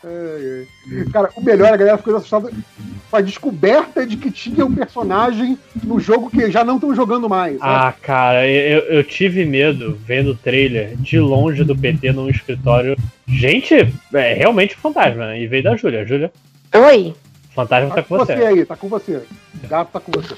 Ai, 0.05 0.65
ai. 0.99 1.05
Cara, 1.11 1.29
o 1.35 1.41
melhor, 1.41 1.73
a 1.73 1.77
galera 1.77 1.97
ficou 1.97 2.15
assustada 2.15 2.51
com 3.09 3.17
a 3.17 3.21
descoberta 3.21 4.05
de 4.05 4.17
que 4.17 4.29
tinha 4.29 4.63
um 4.65 4.75
personagem 4.75 5.57
no 5.83 5.99
jogo 5.99 6.29
que 6.29 6.51
já 6.51 6.63
não 6.63 6.75
estão 6.75 6.93
jogando 6.93 7.27
mais. 7.27 7.57
sabe? 7.57 7.73
Ah, 7.87 7.93
cara, 8.01 8.47
eu, 8.47 8.81
eu 8.81 9.03
tive 9.03 9.45
medo 9.45 9.97
vendo 10.05 10.31
o 10.31 10.35
trailer 10.35 10.95
de 10.97 11.19
longe 11.19 11.63
do 11.63 11.75
PT 11.75 12.11
num 12.11 12.29
escritório. 12.29 12.95
Gente, 13.27 13.73
é 14.13 14.33
realmente 14.35 14.75
fantasma, 14.75 15.27
né? 15.27 15.41
E 15.41 15.47
veio 15.47 15.63
da 15.63 15.75
Júlia. 15.75 16.05
Júlia, 16.05 16.31
Oi. 16.73 17.15
o 17.49 17.53
fantasma 17.53 17.89
tá 17.89 17.95
tá 17.95 18.03
com 18.03 18.09
com 18.09 18.17
você 18.25 18.35
você. 18.35 18.45
aí, 18.45 18.65
tá 18.65 18.75
com 18.75 18.87
você. 18.87 19.15
O 19.63 19.67
gato 19.67 19.89
tá 19.91 19.99
com 19.99 20.11
você. 20.11 20.35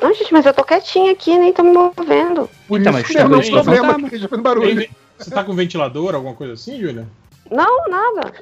Não, 0.00 0.14
gente, 0.14 0.32
mas 0.32 0.44
eu 0.46 0.52
tô 0.54 0.62
quietinha 0.62 1.12
aqui, 1.12 1.36
nem 1.38 1.52
tô 1.52 1.62
me 1.62 1.72
movendo. 1.72 2.48
Por 2.68 2.80
Então, 2.80 2.92
isso 2.92 2.92
mas 2.92 3.06
que 3.08 3.14
não 3.14 3.22
é 3.22 3.26
um 3.26 3.42
justamente 3.42 3.64
problema 3.64 3.92
já 4.18 4.28
fazendo 4.28 4.42
barulho. 4.42 4.88
Você 5.18 5.30
tá 5.30 5.42
com 5.44 5.54
ventilador, 5.54 6.14
alguma 6.14 6.34
coisa 6.34 6.52
assim, 6.54 6.78
Júlia? 6.80 7.06
Não, 7.50 7.88
nada. 7.88 8.32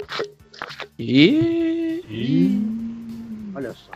E 0.99 2.61
Olha 3.55 3.73
só. 3.73 3.91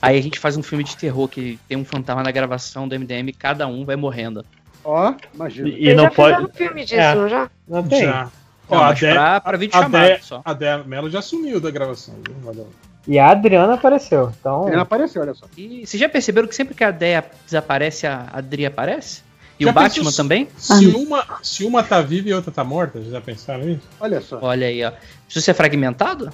aí 0.00 0.18
a 0.18 0.22
gente 0.22 0.38
faz 0.38 0.56
um 0.56 0.62
filme 0.62 0.82
de 0.84 0.96
terror 0.96 1.28
que 1.28 1.58
tem 1.68 1.76
um 1.76 1.84
fantasma 1.84 2.22
na 2.22 2.30
gravação 2.30 2.88
do 2.88 2.94
MDM 2.98 3.28
e 3.28 3.32
cada 3.32 3.66
um 3.66 3.84
vai 3.84 3.96
morrendo. 3.96 4.44
Ó, 4.84 5.14
imagina. 5.34 5.68
E, 5.68 5.88
e 5.88 5.94
não 5.94 6.04
já 6.04 6.10
pode. 6.10 6.34
fizeram 6.36 6.52
filme 6.54 6.80
disso, 6.84 6.94
É. 7.00 7.14
não 7.14 7.28
já? 7.28 7.50
Não 7.66 7.82
tem. 7.82 8.02
Já. 8.02 8.30
Não, 8.70 8.78
Ó, 8.78 8.82
mas 8.84 9.00
Dé- 9.00 9.12
pra, 9.14 9.40
pra 9.40 9.56
vídeo 9.58 9.72
chamado 9.72 9.92
Dé- 9.92 10.18
só. 10.18 10.42
a 10.44 10.52
Dé 10.52 10.76
Mello 10.84 11.10
já 11.10 11.22
sumiu 11.22 11.60
da 11.60 11.70
gravação. 11.70 12.14
viu? 12.26 12.34
Valeu. 12.42 12.68
E 13.06 13.18
a 13.18 13.30
Adriana 13.30 13.74
apareceu. 13.74 14.32
Então. 14.38 14.68
Ele 14.68 14.76
apareceu, 14.78 15.22
olha 15.22 15.32
só. 15.34 15.46
E 15.56 15.86
vocês 15.86 15.98
já 16.00 16.08
perceberam 16.08 16.46
que 16.46 16.54
sempre 16.54 16.74
que 16.74 16.84
a 16.84 16.90
Deia 16.90 17.24
desaparece, 17.46 18.06
a 18.06 18.26
Adri 18.32 18.66
aparece? 18.66 19.22
E 19.58 19.64
Já 19.64 19.70
o 19.70 19.72
Batman 19.74 20.04
pensou- 20.04 20.12
também? 20.24 20.48
Se 20.56 20.86
uma, 20.86 21.24
se 21.42 21.64
uma 21.64 21.82
tá 21.82 22.00
viva 22.00 22.28
e 22.28 22.32
a 22.32 22.36
outra 22.36 22.52
tá 22.52 22.62
morta, 22.62 23.02
já 23.02 23.20
pensaram 23.20 23.64
nisso? 23.64 23.82
Olha 24.00 24.20
só. 24.20 24.38
Olha 24.40 24.66
aí, 24.66 24.84
ó. 24.84 24.92
Isso 25.28 25.40
ser 25.40 25.54
fragmentado? 25.54 26.30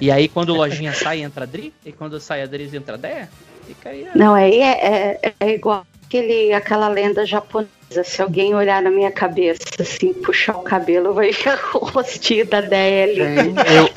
E 0.00 0.10
aí 0.10 0.28
quando 0.28 0.50
o 0.50 0.54
lojinha 0.56 0.92
sai, 0.92 1.22
entra 1.22 1.42
a 1.44 1.46
Adri? 1.46 1.72
E 1.84 1.90
quando 1.90 2.20
sai 2.20 2.42
a 2.42 2.44
Adri, 2.44 2.70
entra 2.74 2.94
a 2.94 2.98
Deia? 2.98 3.28
Fica 3.66 3.88
aí, 3.90 4.06
ó. 4.14 4.18
Não, 4.18 4.34
aí 4.34 4.60
é, 4.60 5.18
é, 5.22 5.32
é 5.40 5.54
igual 5.54 5.84
aquele, 6.06 6.52
aquela 6.52 6.88
lenda 6.88 7.24
japonesa. 7.26 7.70
Se 8.04 8.22
alguém 8.22 8.54
olhar 8.54 8.80
na 8.80 8.90
minha 8.90 9.10
cabeça, 9.10 9.62
assim, 9.80 10.12
puxar 10.14 10.56
o 10.56 10.62
cabelo, 10.62 11.12
vai 11.12 11.32
ver 11.32 11.58
o 11.74 11.78
rostinho 11.78 12.46
da 12.46 12.60
Déia 12.60 13.04
ali. 13.04 13.18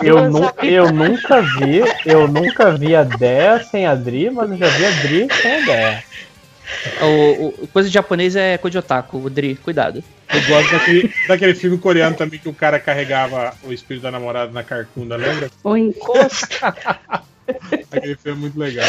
Eu, 0.02 0.08
eu, 0.18 0.32
nu- 0.32 0.52
eu 0.64 0.92
nunca 0.92 1.42
vi, 1.42 1.82
eu 2.06 2.28
nunca 2.28 2.72
vi 2.76 2.96
a 2.96 3.04
Dé 3.04 3.60
sem 3.60 3.86
a 3.86 3.94
Dri, 3.94 4.32
mas 4.32 4.50
eu 4.50 4.58
já 4.58 4.68
vi 4.68 4.86
a 4.86 4.90
Dri 5.04 5.28
sem 5.42 5.62
a 5.62 5.66
Dé. 5.66 6.04
O, 7.02 7.48
o- 7.64 7.68
coisa 7.68 7.88
de 7.90 7.94
japonês 7.94 8.36
é 8.36 8.58
coisa 8.58 8.74
de 8.74 8.78
otaku, 8.80 9.26
Adri, 9.28 9.56
cuidado. 9.56 10.04
Eu 10.34 10.42
gosto 10.48 10.72
daquele, 10.72 11.14
daquele 11.28 11.56
filme 11.56 11.78
coreano 11.78 12.16
também 12.16 12.40
que 12.40 12.50
o 12.50 12.54
cara 12.54 12.80
carregava 12.80 13.54
o 13.64 13.72
espírito 13.72 14.04
da 14.04 14.12
namorada 14.12 14.52
na 14.52 14.64
carcunda, 14.64 15.16
lembra? 15.16 15.50
O 15.64 15.78
encosto. 15.78 16.48
Aquele 17.92 18.16
filme 18.16 18.38
é 18.38 18.42
muito 18.42 18.58
legal. 18.58 18.86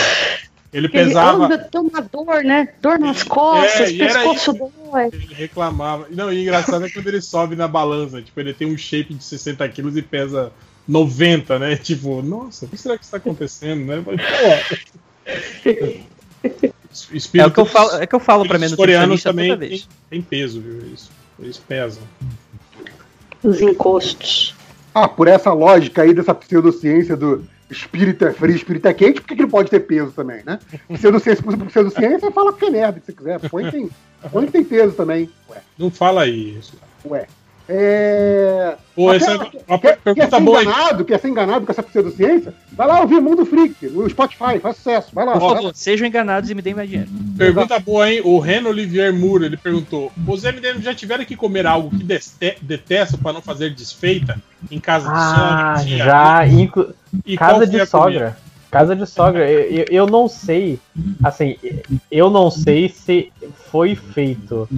Ele 0.72 0.86
Ele 0.86 0.88
pesava, 0.88 1.44
anda, 1.44 1.58
tem 1.58 1.80
uma 1.80 2.00
dor, 2.00 2.42
né? 2.42 2.68
Dor 2.80 2.98
nas 2.98 3.22
costas, 3.22 3.90
É, 3.90 3.92
e 3.92 4.02
era 4.02 4.14
pescoço 4.22 4.52
dói. 4.54 5.08
ele 5.12 5.34
reclamava. 5.34 6.06
Não, 6.10 6.32
e 6.32 6.42
engraçado 6.42 6.84
é 6.84 6.90
quando 6.90 7.06
ele 7.06 7.20
sobe 7.20 7.54
na 7.54 7.68
balança. 7.68 8.20
Tipo, 8.22 8.40
ele 8.40 8.52
tem 8.54 8.66
um 8.66 8.76
shape 8.76 9.14
de 9.14 9.22
60 9.22 9.68
quilos 9.68 9.96
e 9.96 10.02
pesa 10.02 10.50
90, 10.88 11.58
né? 11.60 11.76
Tipo, 11.76 12.22
nossa, 12.22 12.64
o 12.64 12.68
que 12.68 12.76
será 12.76 12.98
que 12.98 13.04
está 13.04 13.18
acontecendo, 13.18 13.84
né? 13.84 14.02
Mas, 14.04 14.20
pô, 14.20 14.74
É 17.34 17.46
o 17.46 17.50
que 17.50 17.60
eu 17.60 17.64
falo, 17.66 17.90
é 17.96 18.06
que 18.06 18.14
eu 18.14 18.20
falo 18.20 18.46
pra 18.46 18.58
mim 18.58 18.66
Os 18.66 18.70
no 18.72 18.76
coreanos 18.76 19.22
também 19.22 19.48
toda 19.48 19.60
tem, 19.60 19.68
vez. 19.68 19.88
tem 20.10 20.22
peso, 20.22 20.60
viu? 20.60 20.78
Eles, 20.78 21.10
eles 21.38 21.58
pesam. 21.58 22.02
Os 23.42 23.60
encostos. 23.60 24.54
Ah, 24.94 25.08
por 25.08 25.26
essa 25.28 25.52
lógica 25.52 26.02
aí 26.02 26.14
dessa 26.14 26.34
pseudociência 26.34 27.16
do 27.16 27.44
espírito 27.68 28.24
é 28.24 28.32
frio, 28.32 28.54
espírito 28.54 28.86
é 28.86 28.94
quente, 28.94 29.20
por 29.20 29.26
que, 29.28 29.34
que 29.34 29.42
ele 29.42 29.50
pode 29.50 29.68
ter 29.70 29.80
peso 29.80 30.12
também, 30.12 30.42
né? 30.44 30.58
Pseudociência 30.92 31.42
por 31.42 31.56
pseudociência, 31.56 32.30
fala 32.30 32.52
que 32.52 32.64
é 32.66 32.70
merda, 32.70 33.00
se 33.00 33.06
você 33.06 33.12
quiser. 33.12 33.40
Põe 33.50 33.64
que 33.64 33.70
tem, 33.72 33.90
põe 34.30 34.46
que 34.46 34.52
tem 34.52 34.64
peso 34.64 34.92
também. 34.94 35.28
Ué, 35.50 35.58
Não 35.76 35.90
fala 35.90 36.26
isso. 36.26 36.74
ué. 37.04 37.26
É... 37.68 38.76
Pô, 38.94 39.12
essa 39.12 39.32
é 39.32 39.36
uma- 39.36 39.78
quer, 39.78 39.98
pergunta 39.98 40.28
quer 40.36 40.40
boa, 40.40 40.62
hein? 40.62 40.68
enganado, 40.68 41.04
quer 41.04 41.18
ser 41.18 41.28
enganado 41.28 41.64
com 41.64 41.72
essa 41.72 41.82
pseudociência? 41.82 42.54
Vai 42.72 42.86
lá 42.86 43.00
ouvir 43.00 43.20
Mundo 43.20 43.44
Freak, 43.46 43.86
no 43.88 44.08
Spotify, 44.08 44.58
faz 44.60 44.76
sucesso. 44.76 45.10
Vai 45.14 45.24
lá. 45.24 45.32
Por 45.32 45.40
favor, 45.40 45.74
sejam 45.74 46.06
enganados 46.06 46.50
e 46.50 46.54
me 46.54 46.62
deem 46.62 46.74
mais 46.74 46.88
dinheiro. 46.88 47.10
Pergunta 47.36 47.78
boa, 47.80 48.10
hein? 48.10 48.20
O 48.24 48.38
Ren 48.38 48.64
Olivier 48.66 49.12
Moura, 49.12 49.46
ele 49.46 49.56
perguntou: 49.56 50.12
Os 50.26 50.42
MDM 50.44 50.80
já 50.82 50.94
tiveram 50.94 51.24
que 51.24 51.36
comer 51.36 51.66
algo 51.66 51.90
que 51.90 52.04
detestam 52.62 53.18
para 53.18 53.32
não 53.32 53.42
fazer 53.42 53.70
desfeita 53.74 54.40
em 54.70 54.78
casa 54.78 55.08
de 55.08 55.14
Ah, 55.16 55.74
sogra? 55.76 55.84
tia, 55.84 56.04
já. 56.04 56.46
Inclu... 56.46 56.94
E 57.24 57.36
Casa 57.36 57.66
de 57.66 57.86
sogra. 57.86 58.36
Casa 58.70 58.94
de 58.96 59.06
sogra. 59.06 59.48
Eu, 59.50 59.60
eu, 59.70 59.84
eu 59.88 60.06
não 60.06 60.28
sei. 60.28 60.78
Assim, 61.22 61.56
eu 62.10 62.28
não 62.28 62.50
sei 62.50 62.88
se 62.88 63.32
foi 63.70 63.94
feito 63.94 64.68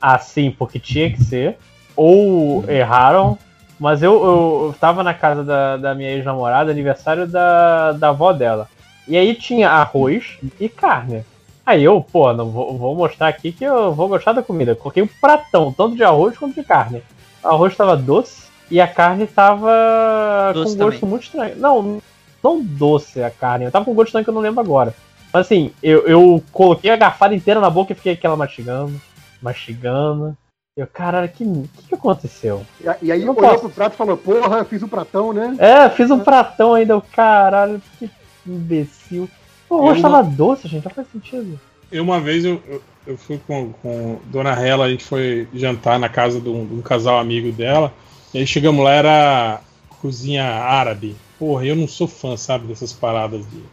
assim 0.00 0.54
porque 0.56 0.78
tinha 0.78 1.10
que 1.10 1.22
ser. 1.22 1.56
Ou 1.98 2.64
erraram. 2.70 3.36
Mas 3.78 4.02
eu, 4.02 4.12
eu, 4.14 4.66
eu 4.66 4.74
tava 4.80 5.02
na 5.02 5.14
casa 5.14 5.44
da, 5.44 5.76
da 5.76 5.94
minha 5.94 6.10
ex-namorada, 6.10 6.70
aniversário 6.70 7.26
da, 7.26 7.92
da 7.92 8.08
avó 8.08 8.32
dela. 8.32 8.68
E 9.06 9.16
aí 9.16 9.34
tinha 9.34 9.70
arroz 9.70 10.38
e 10.60 10.68
carne. 10.68 11.24
Aí 11.64 11.84
eu, 11.84 12.00
pô, 12.00 12.32
não 12.32 12.50
vou, 12.50 12.76
vou 12.78 12.94
mostrar 12.94 13.28
aqui 13.28 13.52
que 13.52 13.64
eu 13.64 13.92
vou 13.92 14.08
gostar 14.08 14.32
da 14.32 14.42
comida. 14.42 14.74
Coloquei 14.74 15.02
um 15.02 15.08
pratão, 15.20 15.72
tanto 15.72 15.96
de 15.96 16.02
arroz 16.02 16.36
quanto 16.36 16.54
de 16.54 16.64
carne. 16.64 17.02
O 17.42 17.48
arroz 17.48 17.76
tava 17.76 17.96
doce 17.96 18.48
e 18.70 18.80
a 18.80 18.88
carne 18.88 19.26
tava 19.26 20.52
Doce 20.54 20.76
com 20.76 20.82
um 20.82 20.86
gosto 20.86 21.00
também. 21.00 21.10
muito 21.10 21.22
estranho. 21.24 21.56
Não, 21.56 22.02
não 22.42 22.62
doce 22.62 23.22
a 23.22 23.30
carne. 23.30 23.70
Tava 23.70 23.84
com 23.84 23.92
um 23.92 23.94
gosto 23.94 24.08
estranho 24.08 24.24
que 24.24 24.30
eu 24.30 24.34
não 24.34 24.40
lembro 24.42 24.60
agora. 24.60 24.94
Mas 25.32 25.46
assim, 25.46 25.72
eu, 25.82 26.06
eu 26.06 26.42
coloquei 26.52 26.90
a 26.90 26.96
garfada 26.96 27.34
inteira 27.34 27.60
na 27.60 27.70
boca 27.70 27.92
e 27.92 27.94
fiquei 27.96 28.12
aquela 28.14 28.36
mastigando, 28.36 29.00
mastigando. 29.42 30.36
Eu, 30.78 30.86
caralho, 30.86 31.28
que, 31.28 31.44
que 31.44 31.88
que 31.88 31.94
aconteceu? 31.96 32.64
E, 32.80 33.06
e 33.06 33.10
aí 33.10 33.24
Não 33.24 33.34
olhou 33.34 33.50
posso. 33.50 33.62
pro 33.62 33.70
prato 33.70 33.94
e 33.94 33.96
falou, 33.96 34.16
porra, 34.16 34.64
fiz 34.64 34.80
o 34.80 34.86
pratão, 34.86 35.32
né? 35.32 35.56
É, 35.58 35.90
fiz 35.90 36.08
um 36.08 36.20
pratão 36.20 36.72
ainda, 36.72 36.92
eu, 36.92 37.02
caralho, 37.02 37.82
que 37.98 38.08
imbecil. 38.46 39.28
O 39.68 39.78
arroz 39.78 39.96
Eu 39.96 40.02
tava 40.02 40.22
doce, 40.22 40.68
gente, 40.68 40.84
não 40.84 40.92
faz 40.92 41.08
sentido. 41.10 41.58
Eu 41.90 42.04
uma 42.04 42.20
vez 42.20 42.44
eu, 42.44 42.62
eu, 42.68 42.80
eu 43.08 43.18
fui 43.18 43.40
com, 43.44 43.72
com 43.72 44.20
Dona 44.26 44.52
Hela, 44.52 44.84
a 44.84 44.88
gente 44.88 45.02
foi 45.02 45.48
jantar 45.52 45.98
na 45.98 46.08
casa 46.08 46.40
de 46.40 46.48
um, 46.48 46.64
de 46.64 46.74
um 46.74 46.80
casal 46.80 47.18
amigo 47.18 47.50
dela. 47.50 47.92
E 48.32 48.38
aí 48.38 48.46
chegamos 48.46 48.84
lá, 48.84 48.92
era 48.92 49.60
cozinha 50.00 50.44
árabe. 50.44 51.16
Porra, 51.40 51.64
eu 51.64 51.74
não 51.74 51.88
sou 51.88 52.06
fã, 52.06 52.36
sabe, 52.36 52.68
dessas 52.68 52.92
paradas 52.92 53.44
de 53.50 53.64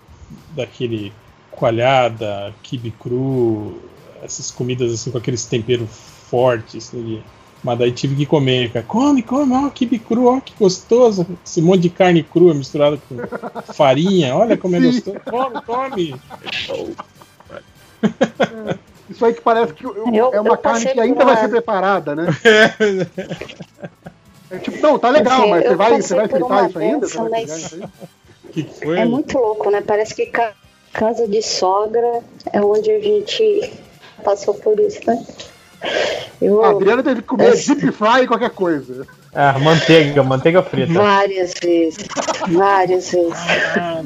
daquele 0.56 1.14
coalhada, 1.52 2.52
quibe 2.64 2.90
cru, 2.90 3.80
essas 4.24 4.50
comidas 4.50 4.92
assim 4.92 5.12
com 5.12 5.20
aqueles 5.20 5.46
temperos 5.46 6.15
fortes. 6.36 6.88
Assim, 6.90 7.02
de- 7.04 7.24
mas 7.64 7.80
daí 7.80 7.92
tive 7.92 8.16
que 8.16 8.26
comer, 8.26 8.72
cara. 8.72 8.86
Come, 8.86 9.24
come, 9.24 9.54
ó, 9.56 9.70
quibe 9.70 9.98
cru, 9.98 10.28
ó, 10.28 10.40
que 10.42 10.54
gostoso. 10.60 11.26
Esse 11.46 11.62
monte 11.62 11.82
de 11.82 11.90
carne 11.90 12.22
crua 12.24 12.54
misturada 12.54 13.00
com 13.10 13.16
farinha, 13.74 14.36
olha 14.36 14.58
como 14.58 14.76
é 14.76 14.80
Sim. 14.80 14.86
gostoso. 14.88 15.18
Come, 15.30 15.62
come. 15.66 16.22
Isso 19.10 19.26
aí 19.26 19.34
que 19.34 19.42
parece 19.42 19.74
que 19.74 19.86
o- 19.88 19.96
Eu- 20.14 20.34
é 20.34 20.40
uma 20.42 20.54
eu 20.54 20.58
carne 20.58 20.86
que 20.88 21.00
ainda 21.00 21.24
vai 21.26 21.38
ser 21.38 21.48
preparada, 21.50 22.16
né? 22.16 22.28
É 24.48 24.60
tipo, 24.60 24.78
não, 24.80 25.00
tá 25.00 25.10
legal, 25.10 25.42
Assim, 25.42 25.50
mas 25.50 25.64
você 25.66 25.76
vai, 25.76 26.02
você 26.02 26.16
vai 26.16 26.28
fritar 26.28 26.70
isso 26.70 26.78
ainda? 26.78 27.08
Você 27.08 27.18
vai 27.18 27.30
cozinhar 27.30 27.58
isso 27.60 27.76
aí? 27.76 27.84
que 28.52 28.64
foi? 28.64 29.00
É 29.00 29.06
muito 29.06 29.38
louco, 29.40 29.72
né? 29.72 29.82
Parece 29.82 30.14
que 30.14 30.28
ca- 30.28 30.54
casa 30.94 31.28
de 31.28 31.42
sogra 31.42 32.22
é 32.54 32.62
onde 32.62 32.92
a 32.92 33.00
gente 33.00 33.74
passou 34.24 34.54
por 34.54 34.80
isso, 34.80 35.00
né? 35.08 35.26
Eu, 36.42 36.64
A 36.64 36.70
Adriana 36.72 37.02
teve 37.04 37.22
que 37.22 37.28
comer 37.28 37.50
Essa- 37.54 37.76
deep 37.76 37.92
fry 37.94 38.28
qualquer 38.28 38.50
coisa. 38.50 39.08
Ah, 39.34 39.58
manteiga, 39.60 40.24
manteiga 40.24 40.62
frita. 40.64 40.94
Várias 40.94 41.54
vezes. 41.62 42.06
Várias 42.48 43.12
vezes. 43.12 43.34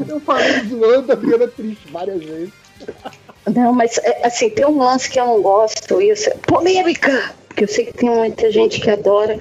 Eu 0.07 0.19
falei 0.21 0.59
zoando 0.67 1.11
a 1.11 1.15
Adriana 1.15 1.47
triste 1.47 1.87
várias 1.91 2.23
vezes. 2.23 2.49
Não, 3.53 3.73
mas 3.73 3.97
é, 3.99 4.25
assim, 4.27 4.49
tem 4.49 4.65
um 4.65 4.77
lance 4.79 5.09
que 5.09 5.19
eu 5.19 5.25
não 5.25 5.41
gosto, 5.41 6.01
isso. 6.01 6.29
Polêmica! 6.47 7.31
Porque 7.47 7.63
eu 7.63 7.67
sei 7.67 7.85
que 7.85 7.93
tem 7.93 8.09
muita 8.09 8.51
gente 8.51 8.79
que 8.79 8.89
adora. 8.89 9.39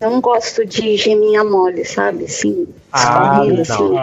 Eu 0.00 0.10
não 0.10 0.20
gosto 0.20 0.64
de 0.66 0.96
geminha 0.96 1.44
mole, 1.44 1.84
sabe? 1.84 2.24
Assim, 2.24 2.68
Ah, 2.92 2.98
escorrendo, 3.44 3.62
não. 3.68 3.98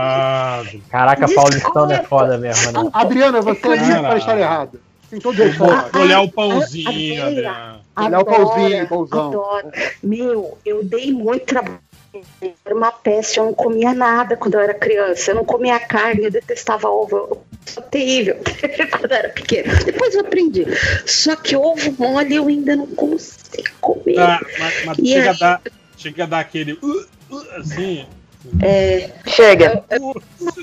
assim. 0.61 0.81
Caraca, 0.89 1.27
Paulistão 1.27 1.91
é 1.91 2.03
foda 2.03 2.37
mesmo, 2.37 2.71
né? 2.71 2.89
Adriana, 2.93 3.41
você 3.41 3.67
é 3.67 3.75
livre 3.75 3.99
para 3.99 4.17
estar 4.17 4.37
errada. 4.39 4.79
Tem 5.09 5.19
todo 5.19 5.41
errado. 5.41 5.95
Olhar 5.99 6.21
o 6.21 6.25
Ah, 6.25 6.31
pãozinho, 6.31 6.87
a- 6.87 7.25
a- 7.25 7.27
Adriana. 7.27 7.81
Olhar 7.97 8.19
o 8.19 8.25
pãozinho, 8.25 8.87
pãozão. 8.87 9.27
Adoro. 9.27 9.71
Meu, 10.03 10.57
eu 10.65 10.83
dei 10.83 11.11
muito 11.11 11.45
trabalho. 11.45 11.79
Era 12.65 12.75
uma 12.75 12.91
peste, 12.91 13.37
eu 13.37 13.45
não 13.45 13.53
comia 13.53 13.93
nada 13.93 14.35
quando 14.35 14.55
eu 14.55 14.59
era 14.61 14.73
criança. 14.73 15.31
Eu 15.31 15.35
não 15.35 15.45
comia 15.45 15.79
carne, 15.79 16.23
eu 16.25 16.31
detestava 16.31 16.89
ovo. 16.89 17.15
Eu 17.15 17.43
sou 17.65 17.83
terrível 17.83 18.35
quando 18.99 19.11
eu 19.11 19.17
era 19.17 19.29
pequena. 19.29 19.73
Depois 19.83 20.15
eu 20.15 20.21
aprendi. 20.21 20.65
Só 21.05 21.35
que 21.35 21.55
ovo 21.55 21.93
mole 21.99 22.35
eu 22.35 22.47
ainda 22.47 22.75
não 22.75 22.87
consigo 22.87 23.69
comer. 23.79 24.15
Tá, 24.15 24.39
mas, 24.59 24.85
mas 24.85 24.97
chega, 24.97 25.29
a 25.29 25.31
aí- 25.33 25.39
dar, 25.39 25.61
chega 25.97 26.23
a 26.23 26.27
dar 26.27 26.39
aquele. 26.39 26.73
uh, 26.73 27.07
uh, 27.31 27.45
assim. 27.57 28.05
É, 28.63 29.11
Chega. 29.27 29.83
é 29.89 29.99
uma 29.99 30.13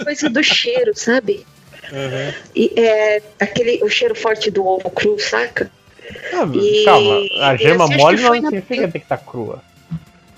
coisa 0.05 0.29
do 0.31 0.43
cheiro, 0.43 0.93
sabe? 0.97 1.47
Uhum. 1.93 2.33
E 2.55 2.73
é 2.81 3.23
aquele, 3.39 3.83
o 3.85 3.89
cheiro 3.89 4.15
forte 4.15 4.51
do 4.51 4.67
ovo 4.67 4.91
cru, 4.91 5.19
saca? 5.19 5.71
Ah, 6.33 6.49
E- 6.55 6.85
Calma, 6.85 7.21
a 7.43 7.57
gema 7.57 7.87
mole 7.89 8.21
não 8.23 8.31
na- 8.31 8.49
significa 8.51 8.87
que 8.87 8.93
tem 8.93 8.93
que 8.93 8.99
estar 8.99 9.19
crua. 9.19 9.63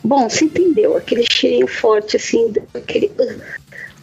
Bom, 0.02 0.28
você 0.28 0.44
entendeu, 0.44 0.96
aquele 0.96 1.24
cheirinho 1.30 1.66
forte, 1.66 2.16
assim, 2.16 2.52
aquele. 2.72 3.10
uh. 3.18 3.40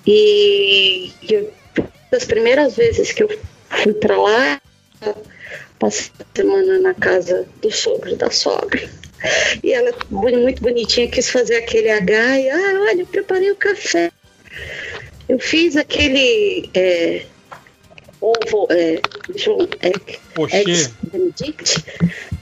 E, 0.06 1.12
e 1.24 1.50
das 2.12 2.26
primeiras 2.26 2.76
vezes 2.76 3.12
que 3.12 3.24
eu 3.24 3.40
fui 3.70 3.94
pra 3.94 4.16
lá, 4.18 4.62
passei 5.80 6.12
a 6.20 6.26
semana 6.36 6.80
na 6.80 6.94
casa 6.94 7.48
do 7.62 7.72
sogro 7.72 8.16
da 8.16 8.30
sogra. 8.30 8.88
E 9.64 9.74
ela, 9.74 9.92
muito 10.12 10.62
bonitinha, 10.62 11.08
quis 11.08 11.30
fazer 11.30 11.56
aquele 11.56 11.90
H 11.90 12.40
e, 12.40 12.50
ah, 12.50 12.80
olha, 12.88 13.02
eu 13.02 13.08
preparei 13.08 13.50
o 13.50 13.56
café. 13.56 14.12
Eu 15.28 15.40
fiz 15.40 15.76
aquele 15.76 16.70
é, 16.76 17.26
ovo, 18.26 18.68
é, 18.72 19.00
João, 19.36 19.68
é. 19.82 19.92
Eggs 20.58 20.92
Benedict. 21.12 21.84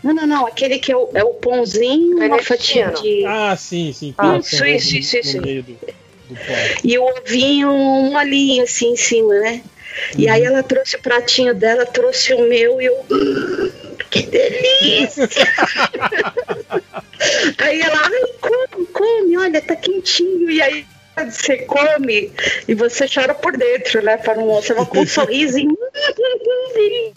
Não, 0.04 0.14
não, 0.14 0.28
não, 0.28 0.46
aquele 0.48 0.80
que 0.80 0.92
é 0.92 0.98
o, 0.98 1.10
é 1.14 1.24
o 1.24 1.34
pãozinho, 1.34 2.18
uma 2.18 2.42
fatia 2.42 2.92
de. 2.92 3.26
Ah, 3.26 3.56
sim, 3.56 3.94
sim. 3.94 4.14
Ah, 4.18 4.38
isso, 4.38 4.66
isso, 4.66 4.98
isso, 4.98 5.18
isso. 5.18 5.38
E 6.84 6.98
o 6.98 7.04
ovinho, 7.06 7.70
um 7.70 8.16
olhinho 8.16 8.64
assim 8.64 8.94
em 8.94 8.98
cima, 8.98 9.34
né? 9.40 9.62
E 10.18 10.28
aí 10.28 10.44
ela 10.44 10.64
trouxe 10.64 10.96
o 10.96 11.02
pratinho 11.02 11.54
dela, 11.54 11.86
trouxe 11.86 12.34
o 12.34 12.48
meu 12.48 12.82
e 12.82 12.86
eu. 12.86 13.06
"Hum, 13.12 13.72
Que 14.10 14.24
delícia! 14.24 15.30
aí 17.60 17.82
ela, 17.82 18.00
ai, 18.04 18.34
come, 18.42 18.86
come, 18.88 19.38
olha, 19.38 19.62
tá 19.62 19.76
quentinho. 19.76 20.50
E 20.50 20.62
aí 20.62 20.86
você 21.30 21.58
come 21.60 22.32
e 22.68 22.74
você 22.74 23.06
chora 23.08 23.34
por 23.34 23.56
dentro, 23.58 24.02
né? 24.04 24.18
Para 24.18 24.36
não 24.36 24.48
você 24.48 24.74
vai 24.74 24.86
com 24.86 25.00
um 25.00 25.06
sorriso 25.08 25.60
e. 25.60 25.68
"Hum, 25.68 25.76
delícia! 26.74 27.14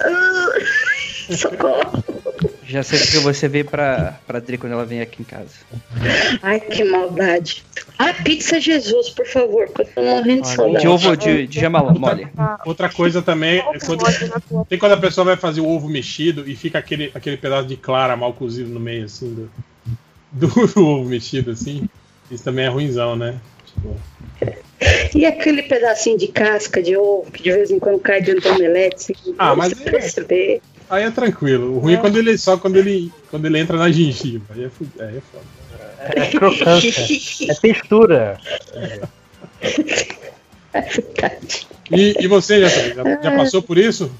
Ah, 0.00 1.34
Socorro! 1.34 2.04
Já 2.64 2.82
sei 2.82 2.98
porque 2.98 3.18
você 3.18 3.48
veio 3.48 3.64
pra, 3.64 4.18
pra 4.26 4.40
Dri 4.40 4.58
quando 4.58 4.72
ela 4.72 4.84
vem 4.84 5.00
aqui 5.00 5.22
em 5.22 5.24
casa. 5.24 5.50
Ai, 6.42 6.58
que 6.60 6.82
maldade. 6.84 7.64
Ah, 7.98 8.12
pizza 8.12 8.60
Jesus, 8.60 9.10
por 9.10 9.24
favor, 9.26 9.68
que 9.68 9.82
eu 9.82 9.86
tô 9.86 10.02
morrendo 10.02 10.42
de 10.42 10.48
saudade. 10.48 10.80
De 10.82 10.88
ovo 10.88 11.16
de, 11.16 11.46
de 11.46 11.60
gema 11.60 11.80
mole. 11.80 12.28
Outra 12.64 12.88
coisa 12.88 13.22
também 13.22 13.60
é 13.60 13.78
quando. 13.78 14.04
Tem 14.68 14.78
quando 14.78 14.92
a 14.92 14.96
pessoa 14.96 15.24
vai 15.24 15.36
fazer 15.36 15.60
o 15.60 15.68
ovo 15.68 15.88
mexido 15.88 16.48
e 16.48 16.54
fica 16.56 16.78
aquele, 16.78 17.10
aquele 17.14 17.36
pedaço 17.36 17.68
de 17.68 17.76
clara 17.76 18.16
mal 18.16 18.32
cozido 18.32 18.68
no 18.68 18.80
meio, 18.80 19.04
assim, 19.04 19.32
do, 19.32 19.50
do, 20.36 20.66
do 20.66 20.80
ovo 20.86 21.08
mexido, 21.08 21.50
assim. 21.50 21.88
Isso 22.30 22.44
também 22.44 22.64
é 22.64 22.68
ruimzão, 22.68 23.16
né? 23.16 23.38
Tipo, 23.66 23.96
E 25.14 25.24
aquele 25.24 25.62
pedacinho 25.62 26.18
de 26.18 26.28
casca 26.28 26.82
de 26.82 26.96
ovo 26.96 27.30
que 27.30 27.42
de 27.42 27.52
vez 27.52 27.70
em 27.70 27.78
quando 27.78 27.98
cai 27.98 28.20
dentro 28.20 28.42
do 28.42 28.50
omelete? 28.56 29.12
Assim, 29.12 29.14
Ah, 29.38 29.46
pra 29.48 29.56
mas 29.56 29.72
você 29.72 29.90
perceber. 29.90 30.60
aí 30.90 31.04
é 31.04 31.10
tranquilo. 31.10 31.76
O 31.76 31.78
ruim 31.78 31.94
é 31.94 31.96
quando 31.98 32.16
ele 32.18 32.36
só 32.36 32.56
quando 32.56 32.76
ele, 32.76 33.12
quando 33.30 33.46
ele 33.46 33.58
entra 33.58 33.76
na 33.76 33.90
gengiva. 33.90 34.44
Aí 34.54 34.64
é, 34.64 34.68
fu- 34.68 34.86
aí 34.98 35.16
é 35.16 35.20
foda. 35.20 35.44
É 35.98 36.30
crocância. 36.30 37.50
é 37.50 37.54
textura. 37.54 38.38
E, 41.90 42.14
e 42.24 42.26
você, 42.26 42.60
já, 42.60 42.68
já, 42.68 43.22
já 43.22 43.30
passou 43.36 43.62
por 43.62 43.78
isso? 43.78 44.10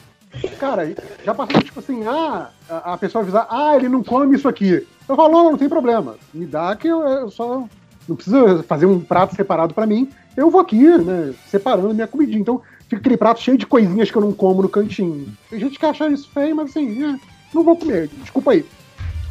Cara, 0.59 0.93
já 1.25 1.35
passou 1.35 1.61
tipo 1.63 1.79
assim, 1.81 2.05
ah, 2.07 2.51
a, 2.69 2.95
a 2.95 2.99
pessoa 2.99 3.23
avisar, 3.23 3.47
ah, 3.51 3.75
ele 3.77 3.89
não 3.89 4.03
come 4.03 4.37
isso 4.37 4.49
aqui. 4.49 4.87
Eu 5.09 5.17
falo, 5.17 5.33
não, 5.33 5.51
não 5.53 5.59
tem 5.59 5.69
problema. 5.69 6.17
Me 6.33 6.47
dá 6.47 6.75
que 6.75 6.89
eu, 6.89 7.01
eu 7.03 7.31
só. 7.31 7.65
Não 8.09 8.17
precisa 8.17 8.63
fazer 8.63 8.87
um 8.87 9.01
prato 9.01 9.35
separado 9.35 9.75
pra 9.75 9.87
mim. 9.87 10.09
Eu 10.37 10.51
vou 10.51 10.61
aqui, 10.61 10.87
né, 10.99 11.35
separando 11.49 11.95
minha 11.95 12.07
comidinha. 12.07 12.41
Então, 12.41 12.61
fica 12.89 12.97
aquele 12.97 13.17
prato 13.17 13.41
cheio 13.41 13.59
de 13.59 13.67
coisinhas 13.67 14.11
que 14.11 14.17
eu 14.17 14.23
não 14.23 14.33
como 14.33 14.63
no 14.63 14.69
cantinho. 14.69 15.27
Tem 15.51 15.59
gente 15.59 15.79
que 15.79 15.87
acha 15.87 16.09
isso 16.09 16.29
feio, 16.31 16.55
mas 16.55 16.71
assim, 16.71 17.05
é, 17.05 17.19
não 17.53 17.65
vou 17.65 17.77
comer, 17.77 18.09
desculpa 18.23 18.53
aí. 18.53 18.65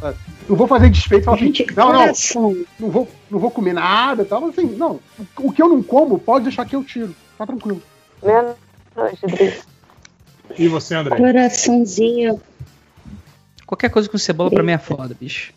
Ah, 0.02 0.14
Não 0.48 0.56
vou 0.58 0.68
fazer 0.68 0.90
desfeito 0.90 1.26
falar 1.26 1.38
assim, 1.38 1.46
Gente, 1.54 1.74
não, 1.76 1.94
não, 1.94 2.66
não 2.80 2.90
vou, 2.90 3.08
não 3.32 3.40
vou 3.40 3.50
comer 3.50 3.74
nada 3.74 4.24
e 4.24 4.26
tal, 4.26 4.42
mas 4.42 4.58
assim, 4.58 4.76
não, 4.76 5.00
o 5.38 5.52
que 5.52 5.62
eu 5.62 5.70
não 5.70 5.82
como, 5.82 6.20
pode 6.20 6.44
deixar 6.44 6.66
que 6.66 6.76
eu 6.76 6.84
tiro, 6.84 7.16
tá 7.38 7.46
tranquilo. 7.46 7.82
E 10.58 10.68
você, 10.68 10.96
André? 10.96 11.16
Coraçãozinho. 11.18 12.42
Qualquer 13.66 13.90
coisa 13.90 14.08
com 14.08 14.18
cebola 14.18 14.52
pra 14.52 14.64
mim 14.64 14.74
é 14.74 14.78
foda, 14.78 15.16
bicho. 15.20 15.54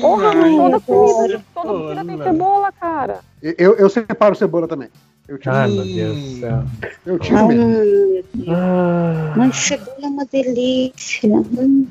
Porra, 0.00 0.28
Ai, 0.34 0.56
toda 0.56 0.80
comida, 0.80 1.44
toda 1.54 1.68
comida 1.68 2.04
tem 2.04 2.22
cebola, 2.22 2.72
cara. 2.72 3.20
Eu, 3.42 3.74
eu 3.76 3.88
separo 3.88 4.34
cebola 4.34 4.68
também. 4.68 4.88
Eu 5.26 5.38
tiro. 5.38 5.54
Ai, 5.54 5.68
meu 5.70 5.84
Deus 5.84 6.16
do 6.18 6.40
céu. 6.40 6.64
Eu 7.06 7.18
tiro 7.18 7.38
Ai, 7.38 7.46
mesmo. 7.48 8.24
Ah, 8.48 9.34
Mas 9.36 9.56
cebola 9.56 9.96
é 10.02 10.06
uma 10.06 10.24
delícia. 10.26 11.30
Hum. 11.30 11.86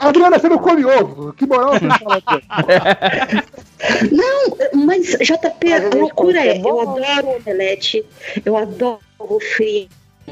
Adriana, 0.00 0.38
você 0.38 0.48
não 0.48 0.58
come 0.58 0.84
ovo. 0.84 1.32
Que 1.32 1.46
moral 1.46 1.74
você 1.74 1.88
fala 1.88 2.16
aqui? 2.16 3.52
Não, 4.12 4.84
mas 4.86 5.08
JP, 5.08 5.72
a 5.72 5.96
loucura 5.96 6.38
é, 6.38 6.60
eu 6.60 6.80
adoro 6.80 7.36
omelete, 7.36 8.04
eu 8.44 8.56
adoro 8.56 9.00
ovo 9.18 9.40
frio. 9.40 9.88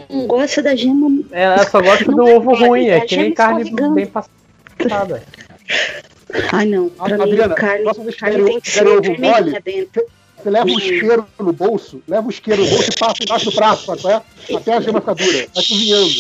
Não 0.09 0.27
gosto 0.27 0.63
da 0.63 0.77
gema. 0.77 1.25
ela 1.33 1.67
só 1.67 1.83
gosta 1.83 2.05
do 2.13 2.29
é 2.29 2.37
ovo 2.37 2.55
ruim, 2.55 2.87
é 2.89 3.01
que 3.01 3.17
nem 3.17 3.35
carne 3.35 3.71
bem 3.93 4.07
passada. 4.07 5.23
Ai 6.53 6.67
não, 6.67 6.89
pra 6.89 7.17
mim 7.17 7.23
Adriana, 7.25 7.55
carne, 7.55 7.85
que 7.95 8.13
carne 8.13 8.45
tem 8.45 8.61
que 8.61 8.71
ser 8.71 8.85
vermelhinha 9.01 9.61
dentro. 9.61 10.05
Você 10.43 10.49
leva 10.49 10.67
o 10.67 10.79
isqueiro 10.79 11.27
no 11.39 11.53
bolso, 11.53 12.03
leva 12.09 12.27
o 12.27 12.31
isqueiro 12.31 12.63
no 12.63 12.71
bolso 12.71 12.91
e 12.91 12.99
passa 12.99 13.23
embaixo 13.23 13.51
do 13.51 13.57
braço, 13.57 13.85
sabe 13.85 14.01
qual 14.01 14.15
é? 14.15 14.57
Até 14.57 14.73
a 14.75 14.81
gema 14.81 15.01
ficar 15.01 15.15
dura. 15.15 15.49
Vai 15.55 15.65
cozinhando. 15.65 16.11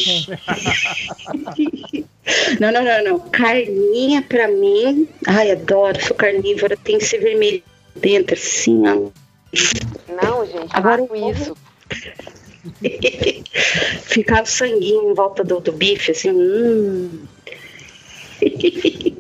Não, 2.61 2.71
não, 2.71 2.85
não, 2.85 3.05
não. 3.05 3.19
Carninha 3.31 4.23
pra 4.23 4.47
mim. 4.47 5.09
Ai, 5.27 5.51
adoro, 5.51 6.01
sou 6.01 6.15
carnívora, 6.15 6.77
tem 6.77 6.99
que 6.99 7.05
ser 7.05 7.19
vermelho 7.19 7.61
dentro, 7.97 8.35
assim, 8.35 8.83
ó. 8.87 9.11
Não, 10.23 10.47
gente, 10.47 10.69
Agora 10.71 11.03
isso. 11.31 11.57
Ficar 14.03 14.43
o 14.45 14.47
sanguinho 14.47 15.11
em 15.11 15.15
volta 15.15 15.43
do, 15.43 15.61
do 15.61 15.73
bife, 15.73 16.13
assim. 16.13 16.31
Hum. 16.31 17.27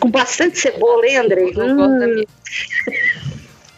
Com 0.00 0.10
bastante 0.10 0.58
cebola, 0.58 1.06
hein, 1.06 1.16
André? 1.18 1.42
Hum. 1.56 2.24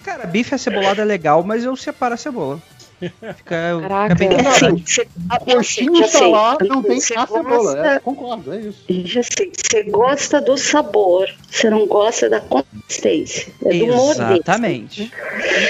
Cara, 0.04 0.26
bife 0.26 0.54
acebolado 0.54 1.00
é 1.00 1.04
legal, 1.04 1.42
mas 1.42 1.64
eu 1.64 1.74
separo 1.76 2.14
a 2.14 2.16
cebola. 2.16 2.60
Fica, 2.98 3.34
Caraca. 3.44 4.16
fica 4.16 4.28
bem 4.36 4.38
É 4.38 4.48
assim, 4.48 4.82
cê- 4.86 5.06
Coxinha 5.44 5.98
já 6.00 6.06
está 6.06 6.18
sei. 6.20 6.30
lá, 6.30 6.56
não 6.62 6.82
tem 6.82 6.98
Você 6.98 7.14
a 7.14 7.26
cebola. 7.26 7.42
gosta- 7.74 7.86
É, 7.88 7.98
concordo, 7.98 8.54
é 8.54 8.60
isso. 8.60 8.84
Já 8.88 9.22
sei, 9.22 9.52
você 9.54 9.82
gosta 9.82 10.40
do 10.40 10.56
sabor, 10.56 11.28
você 11.50 11.68
não 11.68 11.86
gosta 11.86 12.30
da 12.30 12.40
consistência. 12.40 13.52
É 13.66 13.68
do. 13.80 13.84
Exatamente. 13.92 15.12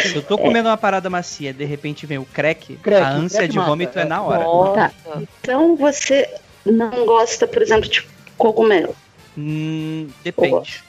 Se 0.02 0.14
eu 0.14 0.22
tô 0.22 0.38
comendo 0.38 0.68
uma 0.68 0.76
parada 0.76 1.10
macia, 1.10 1.52
de 1.52 1.64
repente 1.64 2.06
vem 2.06 2.18
o 2.18 2.24
crack, 2.26 2.76
Crack, 2.76 3.02
a 3.02 3.10
ânsia 3.10 3.38
crack 3.38 3.50
de 3.50 3.56
mata, 3.58 3.70
vômito 3.70 3.98
é, 3.98 4.02
é. 4.02 4.04
na 4.04 4.22
hora. 4.22 4.44
Tá. 4.74 4.92
Então 5.40 5.74
você 5.74 6.28
não 6.64 7.04
gosta, 7.06 7.48
por 7.48 7.60
exemplo, 7.60 7.88
de 7.90 8.06
cogumelo. 8.38 8.94
Hum, 9.36 10.08
depende. 10.24 10.82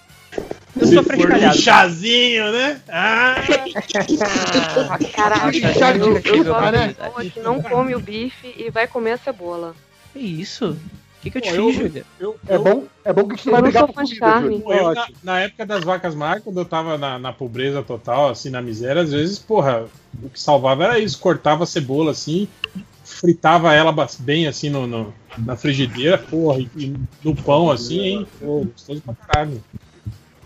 Eu 0.80 0.86
Se 0.86 0.94
sou 0.94 1.04
for 1.04 1.14
um 1.14 1.18
frescalhado. 1.18 1.58
chazinho, 1.58 2.52
né? 2.52 2.82
Ah! 2.88 3.66
Caraca, 5.16 5.52
Já 5.74 5.96
eu, 5.96 6.18
eu 6.18 6.46
gosto 6.46 6.72
né? 6.72 6.96
que 7.34 7.40
não 7.40 7.60
come 7.62 7.96
o 7.96 8.00
bife 8.00 8.54
e 8.58 8.70
vai 8.70 8.88
comer 8.88 9.14
a 9.14 9.18
cebola. 9.18 9.76
Que 10.14 10.20
isso? 10.20 10.78
O 11.18 11.22
que, 11.22 11.32
que 11.32 11.38
eu 11.40 11.42
te 11.42 11.50
Pô, 11.50 11.56
fiz, 11.56 11.80
eu- 11.80 11.86
Júlia? 11.88 12.06
Eu, 12.20 12.40
É 12.48 12.58
bom, 12.60 12.86
é 13.04 13.12
bom 13.12 13.28
que 13.28 13.34
a 13.34 13.38
gente 13.38 13.48
Eu 13.48 13.52
vai 13.52 13.62
não 13.62 13.68
brigar 13.68 13.88
por 13.88 13.94
comida. 13.96 14.62
Pô, 14.64 14.74
eu, 14.74 14.94
na, 14.94 15.08
na 15.24 15.40
época 15.40 15.66
das 15.66 15.84
vacas 15.84 16.14
magras, 16.16 16.44
quando 16.44 16.58
eu 16.60 16.66
tava 16.66 16.98
na, 16.98 17.18
na 17.18 17.34
pobreza 17.34 17.82
total, 17.82 18.30
assim, 18.30 18.50
na 18.52 18.62
miséria, 18.62 19.02
às 19.02 19.12
vezes, 19.12 19.40
porra, 19.40 19.88
o 20.22 20.30
que 20.30 20.40
salvava 20.40 20.84
era 20.84 21.00
isso, 21.00 21.18
cortava 21.20 21.64
a 21.64 21.68
cebola 21.68 22.12
assim, 22.12 22.48
fritava 23.20 23.74
ela 23.74 23.92
bem 24.20 24.48
assim 24.48 24.70
no, 24.70 24.86
no- 24.88 25.14
na 25.38 25.56
frigideira, 25.56 26.18
porra, 26.18 26.60
e, 26.60 26.70
e 26.76 26.94
no 27.24 27.36
pão 27.36 27.70
assim, 27.70 28.00
hein? 28.02 28.28
Pô, 28.40 28.62
gostoso 28.66 29.02
pra 29.02 29.14
caralho. 29.16 29.64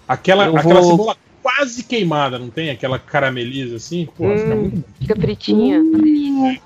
Aquela, 0.07 0.45
Eu 0.47 0.57
aquela 0.57 0.81
vou- 0.81 0.91
cebola 0.91 1.17
quase 1.41 1.83
queimada, 1.83 2.37
não 2.37 2.49
tem? 2.49 2.69
Aquela 2.69 2.99
carameliza 2.99 3.77
assim, 3.77 4.05
porra, 4.05 4.37
fica 4.37 4.55
Hum. 4.55 4.59
muito 4.59 4.75
bom. 4.77 4.83
Fica 4.99 5.15
fritinha. 5.15 5.79
Hum, 5.81 6.57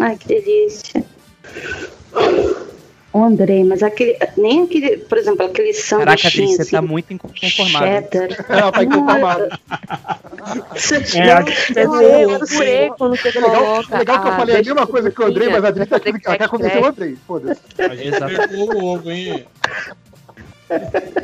ai, 0.00 0.16
que 0.16 0.26
delícia. 0.28 1.04
Ô, 3.14 3.22
Andrei, 3.22 3.62
mas 3.62 3.80
aquele. 3.80 4.18
Nem 4.36 4.64
aquele, 4.64 4.96
por 4.98 5.16
exemplo, 5.16 5.46
aquele 5.46 5.72
Caraca, 5.72 6.10
Adri, 6.12 6.18
sanduichinho 6.20 6.48
você 6.56 6.62
assim, 6.62 6.70
tá 6.72 6.82
muito 6.82 7.12
inconformado. 7.14 7.86
cheddar. 7.86 8.28
Ela 8.50 8.72
tá 8.72 8.82
inconformada. 8.84 9.60
Você 10.74 10.96
É, 10.96 11.00
tira- 11.00 11.38
aqui- 11.38 11.52
eu- 11.74 11.94
Eu 12.02 12.30
eu- 12.32 12.38
purê 12.40 12.92
quando 12.98 13.16
você 13.16 13.28
É 13.28 13.40
legal, 13.40 13.50
coloca. 13.64 13.94
é 13.94 13.98
legal 13.98 14.20
que 14.20 14.26
eu 14.28 14.32
a 14.32 14.36
falei 14.36 14.56
a 14.56 14.58
mesma 14.62 14.86
coisa 14.86 15.10
que 15.10 15.22
o 15.22 15.26
Andrei, 15.26 15.48
mas 15.48 15.64
a 15.64 15.68
Adri 15.68 15.86
tá 15.86 15.96
aqui, 15.96 16.08
ela 16.22 16.36
quer 16.36 16.48
convencer 16.48 16.82
o 16.82 16.86
Andrei. 16.86 17.16
Foda-se. 17.26 17.60
A 17.78 17.94
gente 17.96 18.18
pegou 18.48 18.74
o 18.74 18.84
ovo, 18.94 19.10
hein? 19.10 19.46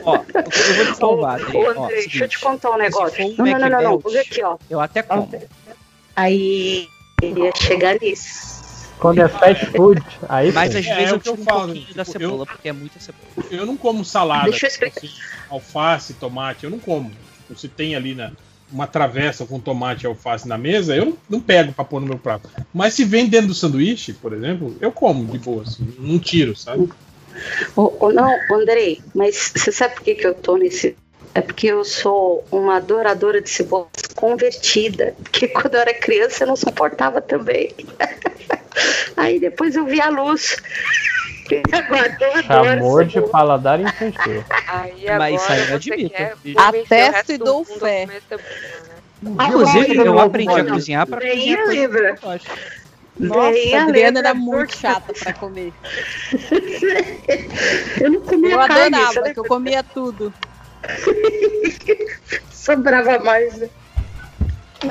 Ó, 0.04 0.14
eu 0.16 0.74
vou 0.76 0.86
te 0.86 0.96
salvar. 0.96 1.40
Ô, 1.54 1.58
Ó, 1.58 1.70
Andrei, 1.84 2.00
deixa 2.06 2.24
eu 2.24 2.28
te 2.28 2.38
contar 2.38 2.70
um 2.70 2.78
negócio. 2.78 3.22
um 3.26 3.34
Não, 3.36 3.44
não, 3.44 3.58
não, 3.58 3.68
não, 3.68 3.82
não. 3.82 4.00
Olha 4.04 4.20
aqui, 4.22 4.42
ó. 4.42 4.56
eu 4.70 4.80
até 4.80 5.02
como. 5.02 5.28
Aí 6.16 6.88
ele 7.20 7.40
ia 7.42 7.52
chegar 7.54 7.98
nisso. 8.00 8.59
Quando 9.00 9.18
é 9.18 9.28
fast 9.28 9.66
food, 9.66 10.02
aí 10.28 10.52
Mas 10.52 10.76
às 10.76 10.86
É, 10.86 10.94
vezes 10.94 11.10
é 11.10 11.12
o 11.12 11.16
eu 11.16 11.20
que 11.20 11.28
eu 11.28 11.36
tiro 11.36 11.42
um 11.42 11.44
falo, 11.44 11.64
pouquinho 11.64 11.94
da 11.94 12.04
tipo, 12.04 12.18
cebola, 12.18 12.46
porque 12.46 12.68
é 12.68 12.72
muita 12.72 13.00
cebola. 13.00 13.24
Eu 13.50 13.66
não 13.66 13.76
como 13.76 14.04
salada. 14.04 14.50
Deixa 14.50 14.66
eu 14.66 14.68
explicar. 14.68 14.98
assim, 14.98 15.10
alface, 15.48 16.14
tomate, 16.14 16.64
eu 16.64 16.70
não 16.70 16.78
como. 16.78 17.10
Tipo, 17.10 17.58
se 17.58 17.68
tem 17.68 17.96
ali 17.96 18.14
na, 18.14 18.30
uma 18.70 18.86
travessa 18.86 19.46
com 19.46 19.58
tomate 19.58 20.04
e 20.04 20.06
alface 20.06 20.46
na 20.46 20.58
mesa, 20.58 20.94
eu 20.94 21.18
não, 21.28 21.40
pego 21.40 21.72
pra 21.72 21.84
pôr 21.84 22.00
no 22.00 22.06
meu 22.06 22.18
prato. 22.18 22.48
Mas 22.72 22.94
se 22.94 23.04
vem 23.04 23.26
dentro 23.26 23.48
do 23.48 23.54
sanduíche, 23.54 24.12
por 24.12 24.32
exemplo, 24.32 24.76
eu 24.80 24.92
como 24.92 25.24
de 25.26 25.38
boa, 25.38 25.62
assim, 25.62 25.92
não 25.98 26.18
tiro, 26.18 26.54
sabe? 26.54 26.88
Ô, 27.74 28.12
não, 28.12 28.36
Andrei, 28.52 29.00
mas 29.14 29.52
você 29.56 29.72
sabe 29.72 29.94
por 29.94 30.04
que, 30.04 30.14
que 30.14 30.26
eu 30.26 30.34
tô 30.34 30.56
nesse. 30.56 30.96
É 31.34 31.40
porque 31.40 31.68
eu 31.68 31.84
sou 31.84 32.44
uma 32.50 32.76
adoradora 32.76 33.40
de 33.40 33.48
cebola 33.48 33.86
convertida. 34.16 35.14
Porque 35.22 35.48
quando 35.48 35.74
eu 35.74 35.80
era 35.80 35.94
criança 35.94 36.42
eu 36.44 36.48
não 36.48 36.56
suportava 36.56 37.20
também. 37.20 37.72
Aí 39.16 39.38
depois 39.40 39.74
eu 39.76 39.84
vi 39.86 40.00
a 40.00 40.08
luz. 40.08 40.56
Eu 41.50 42.42
Chamou 42.46 43.04
de 43.04 43.20
paladar 43.22 43.80
infantil. 43.80 44.44
Aí 44.68 45.04
Mas 45.18 45.42
isso 45.42 45.52
aí 45.52 45.68
eu 45.68 45.74
admito. 45.76 46.10
quer 46.14 46.36
E- 46.44 46.50
e 46.52 47.38
dou 47.38 47.64
fé. 47.64 48.06
né? 48.06 48.20
Inclusive, 49.22 49.96
eu 49.96 50.18
aprendi 50.18 50.54
a 50.54 50.64
cozinhar 50.64 51.06
pra 51.06 51.18
Bem 51.18 51.30
cozinhar 51.36 51.66
eu. 51.68 52.40
Nossa, 53.18 53.50
Bem 53.52 53.74
a 53.76 53.82
Adriana 53.82 54.20
lembra, 54.20 54.28
era 54.30 54.34
muito 54.34 54.76
chata 54.78 55.12
pra 55.12 55.32
comer. 55.34 55.72
Eu 58.00 58.10
não 58.12 58.20
comia 58.20 58.52
Eu 58.52 58.58
carne, 58.58 58.84
adorava, 58.96 59.12
sabe? 59.12 59.34
que 59.34 59.40
eu 59.40 59.44
comia 59.44 59.82
tudo. 59.82 60.32
Sobrava 62.50 63.18
mais. 63.18 63.58
né? 63.58 63.68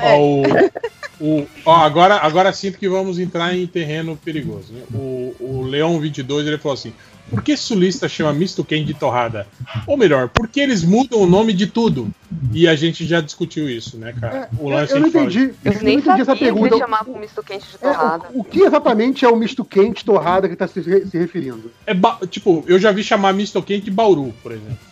Ó, 0.00 0.16
o, 0.18 0.42
o- 1.20 1.46
ó, 1.66 1.76
agora, 1.84 2.16
agora 2.16 2.52
sinto 2.52 2.78
que 2.78 2.88
vamos 2.88 3.18
entrar 3.18 3.54
em 3.56 3.66
terreno 3.66 4.16
perigoso. 4.16 4.72
né? 4.72 4.82
O, 4.92 5.34
o 5.40 5.62
Leão 5.68 6.00
22 6.00 6.46
ele 6.46 6.58
falou 6.58 6.74
assim: 6.74 6.92
por 7.28 7.42
que 7.42 7.56
sulista 7.56 8.08
chama 8.08 8.32
misto 8.32 8.64
quente 8.64 8.86
de 8.86 8.94
torrada? 8.94 9.46
Ou 9.86 9.96
melhor, 9.96 10.28
por 10.28 10.48
que 10.48 10.58
eles 10.60 10.82
mudam 10.82 11.20
o 11.20 11.26
nome 11.26 11.52
de 11.52 11.66
tudo? 11.66 12.08
E 12.52 12.66
a 12.66 12.74
gente 12.74 13.04
já 13.06 13.20
discutiu 13.20 13.68
isso, 13.68 13.96
né, 13.98 14.12
cara? 14.20 14.48
O 14.58 14.68
Eu, 14.70 14.74
lance 14.76 14.92
eu 14.92 15.00
não 15.00 15.08
entendi. 15.08 15.52
Eu 15.64 15.72
nem 15.82 15.94
entendi 15.98 16.04
sabia 16.04 16.22
essa 16.22 16.36
pergunta. 16.36 16.68
eles 16.68 16.78
chamavam 16.78 17.18
misto 17.18 17.42
quente 17.42 17.66
de 17.68 17.74
É, 17.76 17.78
torrada. 17.78 18.24
o, 18.32 18.40
o 18.40 18.44
que 18.44 18.60
exatamente 18.62 19.24
é 19.24 19.28
o 19.28 19.36
misto 19.36 19.64
quente 19.64 20.04
torrada 20.04 20.48
que 20.48 20.54
está 20.54 20.66
se, 20.66 20.82
se 20.82 21.18
referindo? 21.18 21.70
É 21.86 21.92
ba- 21.94 22.18
tipo, 22.28 22.64
eu 22.66 22.78
já 22.78 22.90
vi 22.92 23.02
chamar 23.04 23.32
misto 23.34 23.60
quente 23.62 23.84
de 23.84 23.90
Bauru, 23.90 24.32
por 24.42 24.52
exemplo. 24.52 24.89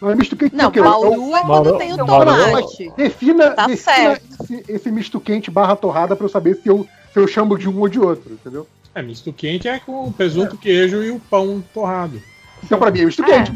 Não 0.00 0.10
é 0.10 0.14
misto 0.14 0.36
quente 0.36 0.54
Não, 0.54 0.68
o 0.68 0.70
quê? 0.70 0.78
É 0.78 0.82
o- 0.82 0.84
Bauru 0.84 1.36
é 1.36 1.40
quando 1.40 1.46
Bauru- 1.64 1.78
tem 1.78 1.92
o 1.92 1.96
tomate. 1.96 2.92
Defina, 2.96 3.50
Tá 3.52 3.66
defina 3.66 3.96
certo. 3.96 4.24
esse, 4.42 4.64
esse 4.68 4.90
misto 4.90 5.20
quente 5.20 5.50
barra 5.50 5.74
torrada 5.76 6.14
pra 6.14 6.24
eu 6.26 6.28
saber 6.30 6.56
se 6.56 6.68
eu, 6.68 6.86
se 7.12 7.18
eu 7.18 7.26
chamo 7.26 7.56
de 7.58 7.68
um 7.68 7.78
ou 7.80 7.88
de 7.88 7.98
outro, 7.98 8.32
entendeu? 8.32 8.66
É, 8.94 9.02
misto 9.02 9.32
quente 9.32 9.66
é 9.68 9.78
com 9.78 10.06
o 10.06 10.12
presunto, 10.12 10.56
queijo 10.56 11.02
e 11.02 11.10
o 11.10 11.18
pão 11.18 11.62
torrado. 11.72 12.20
Então 12.62 12.78
pra 12.78 12.90
mim 12.90 13.00
é 13.00 13.04
misto 13.06 13.22
É. 13.24 13.26
quente. 13.26 13.52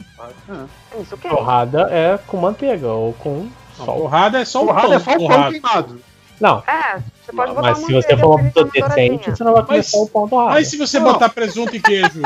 Misto 0.99 1.17
quente. 1.17 1.35
Torrada 1.35 1.89
é 1.91 2.19
com 2.27 2.37
manteiga 2.39 2.89
ou 2.89 3.13
com 3.15 3.49
Não, 3.79 3.87
sal. 3.87 3.97
torrada 3.99 4.39
é 4.41 4.45
só 4.45 4.63
o 4.63 4.67
Torrada 4.67 4.89
pão 4.89 4.95
é 4.97 4.99
só 5.01 5.11
o 5.25 5.29
pão 5.29 5.51
queimado. 5.51 6.01
Não, 6.41 6.63
É, 6.69 6.99
você 7.25 7.33
pode 7.33 7.53
botar 7.53 7.63
mas 7.63 7.79
se 7.79 7.93
você 7.93 8.17
for 8.17 8.37
uma 8.41 8.45
pessoa 8.51 8.65
decente, 8.73 9.31
você 9.31 9.43
não 9.45 9.53
vai 9.55 9.63
comer 9.65 9.77
Mas- 9.79 9.87
só 9.91 10.03
o 10.03 10.09
pão 10.09 10.29
torrado. 10.29 10.51
Mas 10.55 10.69
se 10.69 10.77
você 10.77 10.99
Não. 11.01 11.13
botar 11.13 11.29
presunto 11.31 11.75
e 11.75 11.81
queijo 11.81 12.23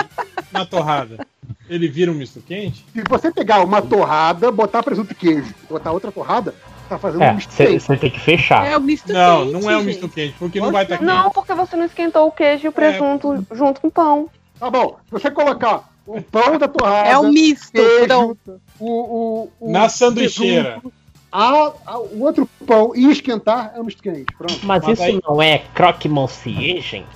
na 0.53 0.67
torrada, 0.67 1.17
ele 1.75 1.89
vira 1.89 2.11
um 2.11 2.15
misto 2.15 2.41
quente? 2.41 2.85
Se 2.93 3.03
você 3.09 3.31
pegar 3.33 3.65
uma 3.65 3.81
torrada, 3.83 4.51
botar 4.51 4.83
presunto 4.83 5.13
e 5.13 5.15
queijo, 5.15 5.55
botar 5.69 5.93
outra 5.93 6.11
torrada, 6.13 6.55
tá 6.89 6.99
fazendo 6.99 7.21
um 7.21 7.25
É, 7.25 7.33
misto 7.35 7.55
quente. 7.57 7.81
você 7.81 7.97
tem 7.97 8.11
que 8.11 8.21
fechar. 8.21 8.67
É 8.67 8.77
o 8.77 8.81
misto 8.81 9.13
Não, 9.13 9.43
quente, 9.47 9.53
não 9.53 9.71
é 9.71 9.75
um 9.77 9.79
gente. 9.81 9.87
misto 9.87 10.09
quente, 10.09 10.35
porque 10.39 10.61
não 10.61 10.71
vai 10.73 10.83
estar 10.85 10.99
quente. 10.99 11.07
Não, 11.07 11.31
porque 11.31 11.55
você 11.55 11.77
não 11.77 11.85
esquentou 11.87 12.27
o 12.27 12.33
queijo 12.33 12.67
e 12.67 12.69
o 12.69 12.73
presunto 12.73 13.47
junto 13.53 13.81
com 13.81 13.89
o 13.89 13.91
pão. 13.91 14.29
Tá 14.59 14.71
bom, 14.71 14.97
se 15.07 15.11
você 15.11 15.31
colocar 15.31 15.91
o 16.07 16.21
pão 16.21 16.59
da 16.59 16.69
torrada. 16.69 17.09
É 17.09 17.19
um 17.19 17.31
misto, 17.31 17.73
queijo, 17.73 18.07
pronto. 18.07 18.61
O, 18.79 18.87
o, 18.91 19.69
o 19.69 19.73
Na 19.73 19.89
sanduicheira. 19.89 20.65
presunto, 20.81 20.93
a- 21.31 21.73
a- 21.87 21.99
o 21.99 22.23
outro 22.23 22.49
pão 22.67 22.93
e 22.95 23.11
esquentar 23.11 23.73
é 23.75 23.81
um 23.81 23.85
misto 23.85 24.03
quente. 24.03 24.27
Pronto. 24.37 24.59
Mas, 24.65 24.83
Mas 24.83 24.99
isso 24.99 25.03
aí- 25.03 25.21
não 25.27 25.41
é 25.41 25.59
croque 25.75 26.09
monsieur, 26.09 26.81
gente? 26.83 27.07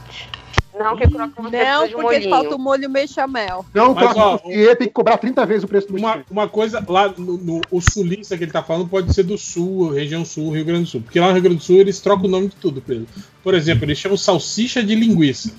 Não, 0.78 0.97
que 0.97 1.07
Não, 1.07 1.25
um 1.26 1.31
porque 1.31 2.03
molhinho. 2.03 2.31
falta 2.31 2.55
o 2.55 2.59
molho 2.59 2.89
bechamel. 2.89 3.65
Não, 3.73 3.94
Mas, 3.94 4.05
troca 4.05 4.21
ó, 4.21 4.39
porque 4.39 4.76
tem 4.76 4.87
que 4.89 4.92
cobrar 4.92 5.17
30 5.19 5.47
vezes 5.47 5.65
o 5.65 5.69
preço 5.69 5.89
do 5.89 5.97
Uma, 5.97 6.23
uma 6.31 6.49
coisa, 6.49 6.85
lá 6.87 7.09
no, 7.17 7.39
no- 7.39 7.60
o 7.71 7.81
sulista 7.81 8.37
que 8.37 8.44
ele 8.44 8.53
tá 8.53 8.62
falando 8.62 8.89
pode 8.89 9.12
ser 9.15 9.23
do 9.23 9.39
sul, 9.39 9.91
região 9.92 10.25
sul, 10.25 10.53
Rio 10.53 10.65
Grande 10.65 10.83
do 10.85 10.89
Sul. 10.89 11.01
Porque 11.01 11.19
lá 11.19 11.28
no 11.28 11.33
Rio 11.33 11.42
Grande 11.42 11.59
do 11.59 11.62
Sul 11.65 11.76
eles 11.76 11.99
trocam 12.01 12.26
o 12.26 12.31
nome 12.31 12.49
de 12.49 12.57
tudo, 12.57 12.83
Pedro. 12.83 13.07
Por 13.42 13.55
exemplo, 13.55 13.85
eles 13.85 13.99
chamam 13.99 14.17
salsicha 14.19 14.83
de 14.83 14.94
linguiça. 14.94 15.53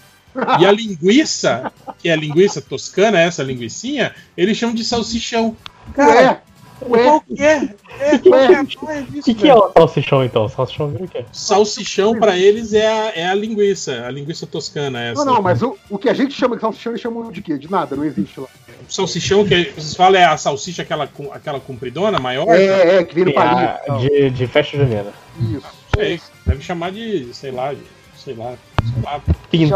E 0.59 0.65
a 0.67 0.71
linguiça, 0.71 1.71
que 1.97 2.09
é 2.09 2.13
a 2.13 2.15
linguiça 2.15 2.61
toscana, 2.61 3.19
essa 3.19 3.41
linguicinha, 3.41 4.13
eles 4.37 4.55
chamam 4.55 4.75
de 4.75 4.83
salsichão. 4.83 5.57
Ué, 6.89 7.03
Qual 7.03 7.21
que 7.21 7.41
é? 7.43 7.69
É, 7.99 8.17
Que- 8.19 8.29
é 8.33 8.63
porra 8.79 9.01
O 9.01 9.23
que, 9.23 9.33
que 9.33 9.49
é 9.49 9.55
o 9.55 9.71
salsichão 9.71 10.23
então? 10.23 10.47
Salsichão 10.47 10.89
vira 10.89 11.03
o 11.05 11.07
quê? 11.07 11.25
Salsichão 11.31 12.19
pra 12.19 12.37
eles 12.37 12.73
é 12.73 12.87
a, 12.87 13.11
é 13.19 13.27
a 13.27 13.33
linguiça, 13.33 14.05
a 14.05 14.11
linguiça 14.11 14.45
toscana 14.45 15.01
essa. 15.01 15.25
Não, 15.25 15.35
não, 15.35 15.41
mas 15.41 15.61
o, 15.63 15.75
o 15.89 15.97
que 15.97 16.07
a 16.09 16.13
gente 16.13 16.33
chama 16.33 16.55
de 16.55 16.61
salsichão, 16.61 16.91
eles 16.91 17.01
chamam 17.01 17.31
de 17.31 17.41
quê? 17.41 17.57
De 17.57 17.69
nada, 17.71 17.95
não 17.95 18.05
existe 18.05 18.39
lá. 18.39 18.47
O 18.87 18.93
salsichão 18.93 19.43
que 19.45 19.71
vocês 19.75 19.95
falam 19.95 20.19
é 20.21 20.25
a 20.25 20.37
salsicha 20.37 20.83
aquela, 20.83 21.07
com- 21.07 21.31
aquela 21.33 21.59
compridona, 21.59 22.19
maior? 22.19 22.47
É, 22.49 22.97
é, 22.97 23.03
que 23.03 23.15
vem 23.15 23.25
no 23.25 23.31
É, 23.31 23.33
palito. 23.33 23.61
a- 23.61 23.77
tal. 23.87 23.99
de, 23.99 24.29
de 24.29 24.47
festa 24.47 24.77
junina. 24.77 25.11
Isso. 25.39 25.65
Sei, 25.95 26.21
deve 26.45 26.61
chamar 26.63 26.91
de, 26.91 27.33
sei 27.33 27.51
lá, 27.51 27.73
de, 27.73 27.81
sei 28.15 28.35
lá. 28.35 28.53
Pinto. 29.49 29.73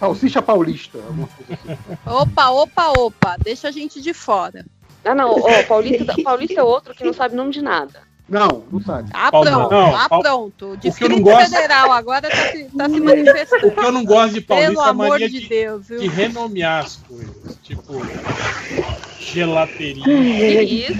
Salsicha 0.00 0.42
paulista. 0.42 0.98
alguma 0.98 1.28
coisa 1.28 1.52
assim. 1.62 1.78
Opa, 2.06 2.50
opa, 2.50 2.88
opa. 2.98 3.36
Deixa 3.42 3.68
a 3.68 3.70
gente 3.70 4.00
de 4.02 4.12
fora. 4.12 4.64
Ah, 5.04 5.14
não, 5.14 5.30
ó, 5.38 5.62
Paulista, 5.68 6.14
Paulista 6.22 6.60
é 6.60 6.62
outro 6.62 6.94
que 6.94 7.04
não 7.04 7.12
sabe 7.12 7.34
nome 7.36 7.50
de 7.52 7.60
nada. 7.62 8.02
Não, 8.26 8.64
não 8.72 8.80
sabe. 8.80 9.10
Ah, 9.12 9.30
pronto. 9.30 9.50
não, 9.50 9.94
ah, 9.96 10.08
pronto. 10.08 10.72
O 10.72 10.78
que 10.78 10.86
eu 10.86 10.90
Distrito 10.90 11.10
não 11.10 11.20
gosto- 11.20 11.50
Federal 11.50 11.92
agora 11.92 12.22
tá 12.30 12.36
se, 12.52 12.64
tá 12.76 12.88
se 12.88 12.96
O 13.00 13.04
manifestando. 13.04 13.70
que 13.70 13.80
eu 13.80 13.92
não 13.92 14.02
gosto 14.04 14.32
de 14.34 14.40
Paulista 14.40 14.70
Pelo 14.72 14.82
é 14.82 14.86
a 14.86 14.88
amor 14.90 15.08
mania 15.10 15.28
de 15.28 15.40
de, 15.40 15.48
Deus, 15.48 15.86
viu? 15.88 16.00
de 16.00 16.08
renomear 16.08 16.84
as 16.86 16.96
coisas. 16.96 17.58
Tipo, 17.62 18.00
gelateria. 19.20 20.04
Que 20.04 20.62
isso? 20.62 20.98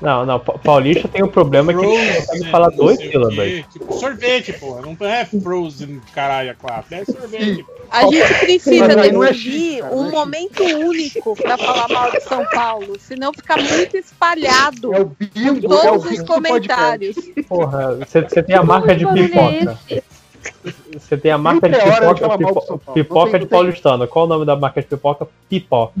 Não, 0.00 0.24
não, 0.24 0.40
Pa- 0.40 0.58
Paulista 0.58 1.06
tem 1.08 1.22
o 1.22 1.28
problema 1.28 1.72
que 1.74 1.78
ele 1.78 1.86
consegue 1.88 2.26
Frozen, 2.26 2.50
falar 2.50 2.70
dois 2.70 2.98
o 2.98 3.02
sílabas. 3.02 3.64
Tipo, 3.72 3.92
sorvete, 3.92 4.52
porra. 4.54 4.80
Não 4.82 4.96
é 5.06 5.24
Frozen, 5.26 6.00
caralho, 6.14 6.50
a 6.50 6.54
quatro. 6.54 6.94
É 6.94 7.04
sorvete. 7.04 7.62
porra. 7.62 7.79
A 7.90 8.02
gente 8.06 8.34
precisa 8.40 8.84
é 8.84 9.10
decidir 9.10 9.82
um 9.84 10.06
é 10.06 10.10
momento 10.10 10.62
único 10.62 11.34
pra 11.34 11.58
falar 11.58 11.88
mal 11.88 12.10
de 12.10 12.20
São 12.20 12.44
Paulo, 12.46 12.96
senão 12.98 13.32
fica 13.32 13.56
muito 13.56 13.96
espalhado 13.96 14.94
É 14.94 15.00
o 15.00 15.16
é 15.34 15.50
o 15.50 15.60
todos 15.60 16.04
os 16.04 16.10
bingo 16.10 16.22
do 16.22 16.26
comentários. 16.26 17.16
Porra, 17.48 17.96
você 17.96 18.20
você 18.22 18.42
tem 18.42 18.54
a 18.54 18.62
marca 18.62 18.94
de 18.94 19.04
é 19.04 19.12
pipoca. 19.12 19.78
Você 20.92 21.16
tem 21.16 21.32
a 21.32 21.38
marca 21.38 21.68
de 21.68 21.74
é 21.74 21.80
pipoca, 22.38 22.92
pipoca 22.92 23.30
tem- 23.32 23.40
de 23.40 23.46
paulistano. 23.46 24.06
Qual 24.06 24.24
o 24.24 24.28
nome 24.28 24.44
da 24.46 24.56
marca 24.56 24.80
de 24.80 24.86
pipoca? 24.86 25.26
Pipó. 25.48 25.92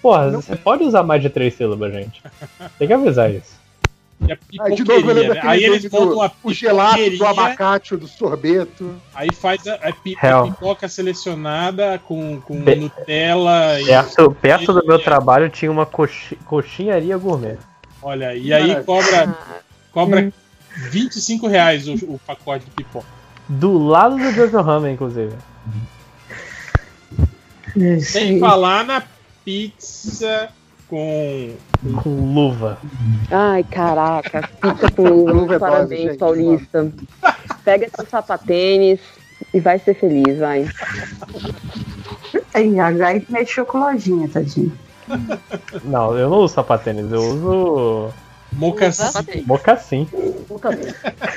Porra, 0.00 0.30
você 0.30 0.56
pode 0.56 0.84
usar 0.84 1.02
mais 1.02 1.22
de 1.22 1.28
três 1.28 1.54
sílabas, 1.54 1.92
gente. 1.92 2.22
Tem 2.78 2.88
que 2.88 2.94
avisar 2.94 3.30
isso. 3.32 3.61
A 4.30 4.64
Aí 4.64 4.74
de 4.74 4.84
novo 4.84 5.12
lembro 5.12 5.34
né? 5.34 5.40
Aí 5.42 5.64
eles 5.64 5.84
montam 5.90 6.08
do, 6.08 6.14
uma 6.16 6.32
o 6.44 6.52
gelato, 6.52 7.10
do 7.18 7.26
abacate, 7.26 7.96
do 7.96 8.06
sorbeto. 8.06 8.94
Aí 9.14 9.28
faz 9.32 9.66
a, 9.66 9.74
a 9.74 9.92
pi- 9.92 10.16
a 10.22 10.42
pipoca 10.44 10.88
selecionada 10.88 11.98
com, 12.06 12.40
com 12.40 12.62
Pe- 12.62 12.76
Nutella 12.76 13.80
e. 13.80 13.86
Perto, 13.86 14.30
perto 14.40 14.72
do 14.72 14.86
meu 14.86 14.98
e- 14.98 15.02
trabalho 15.02 15.48
tinha 15.50 15.70
uma 15.70 15.84
coxi- 15.86 16.36
coxinharia 16.46 17.16
gourmet. 17.18 17.58
Olha, 18.02 18.34
e 18.34 18.52
aí 18.52 18.68
Maravilha. 18.68 18.84
cobra, 18.84 19.36
cobra 19.92 20.32
25 20.90 21.46
reais 21.48 21.88
o, 21.88 21.94
o 21.94 22.20
pacote 22.26 22.64
de 22.64 22.70
pipoca. 22.70 23.06
Do 23.48 23.76
lado 23.76 24.16
do 24.16 24.32
Jojo 24.32 24.60
Ramen, 24.60 24.94
inclusive. 24.94 25.34
Sem 28.00 28.38
falar 28.38 28.84
na 28.84 29.02
pizza 29.44 30.48
com. 30.92 31.56
Com 32.02 32.34
luva. 32.34 32.78
Ai, 33.30 33.64
caraca, 33.64 34.42
fica 34.42 34.90
com 34.92 35.08
luva, 35.08 35.56
é 35.56 35.58
parabéns, 35.58 36.02
gente, 36.02 36.18
Paulista. 36.18 36.92
Pega 37.64 37.88
seu 37.96 38.06
sapatênis 38.06 39.00
e 39.54 39.58
vai 39.60 39.78
ser 39.78 39.94
feliz, 39.94 40.38
vai. 40.38 40.68
Aí, 42.52 42.78
aí 42.78 43.26
mexeu 43.30 43.64
com 43.64 43.78
lojinha, 43.78 44.28
tadinho. 44.28 44.72
Não, 45.82 46.16
eu 46.16 46.28
não 46.28 46.38
uso 46.38 46.54
sapatênis, 46.54 47.10
eu 47.10 47.20
uso 47.20 48.12
Mocassim. 48.52 49.02
Sapatênis. 49.02 49.46
mocassim. 49.46 50.08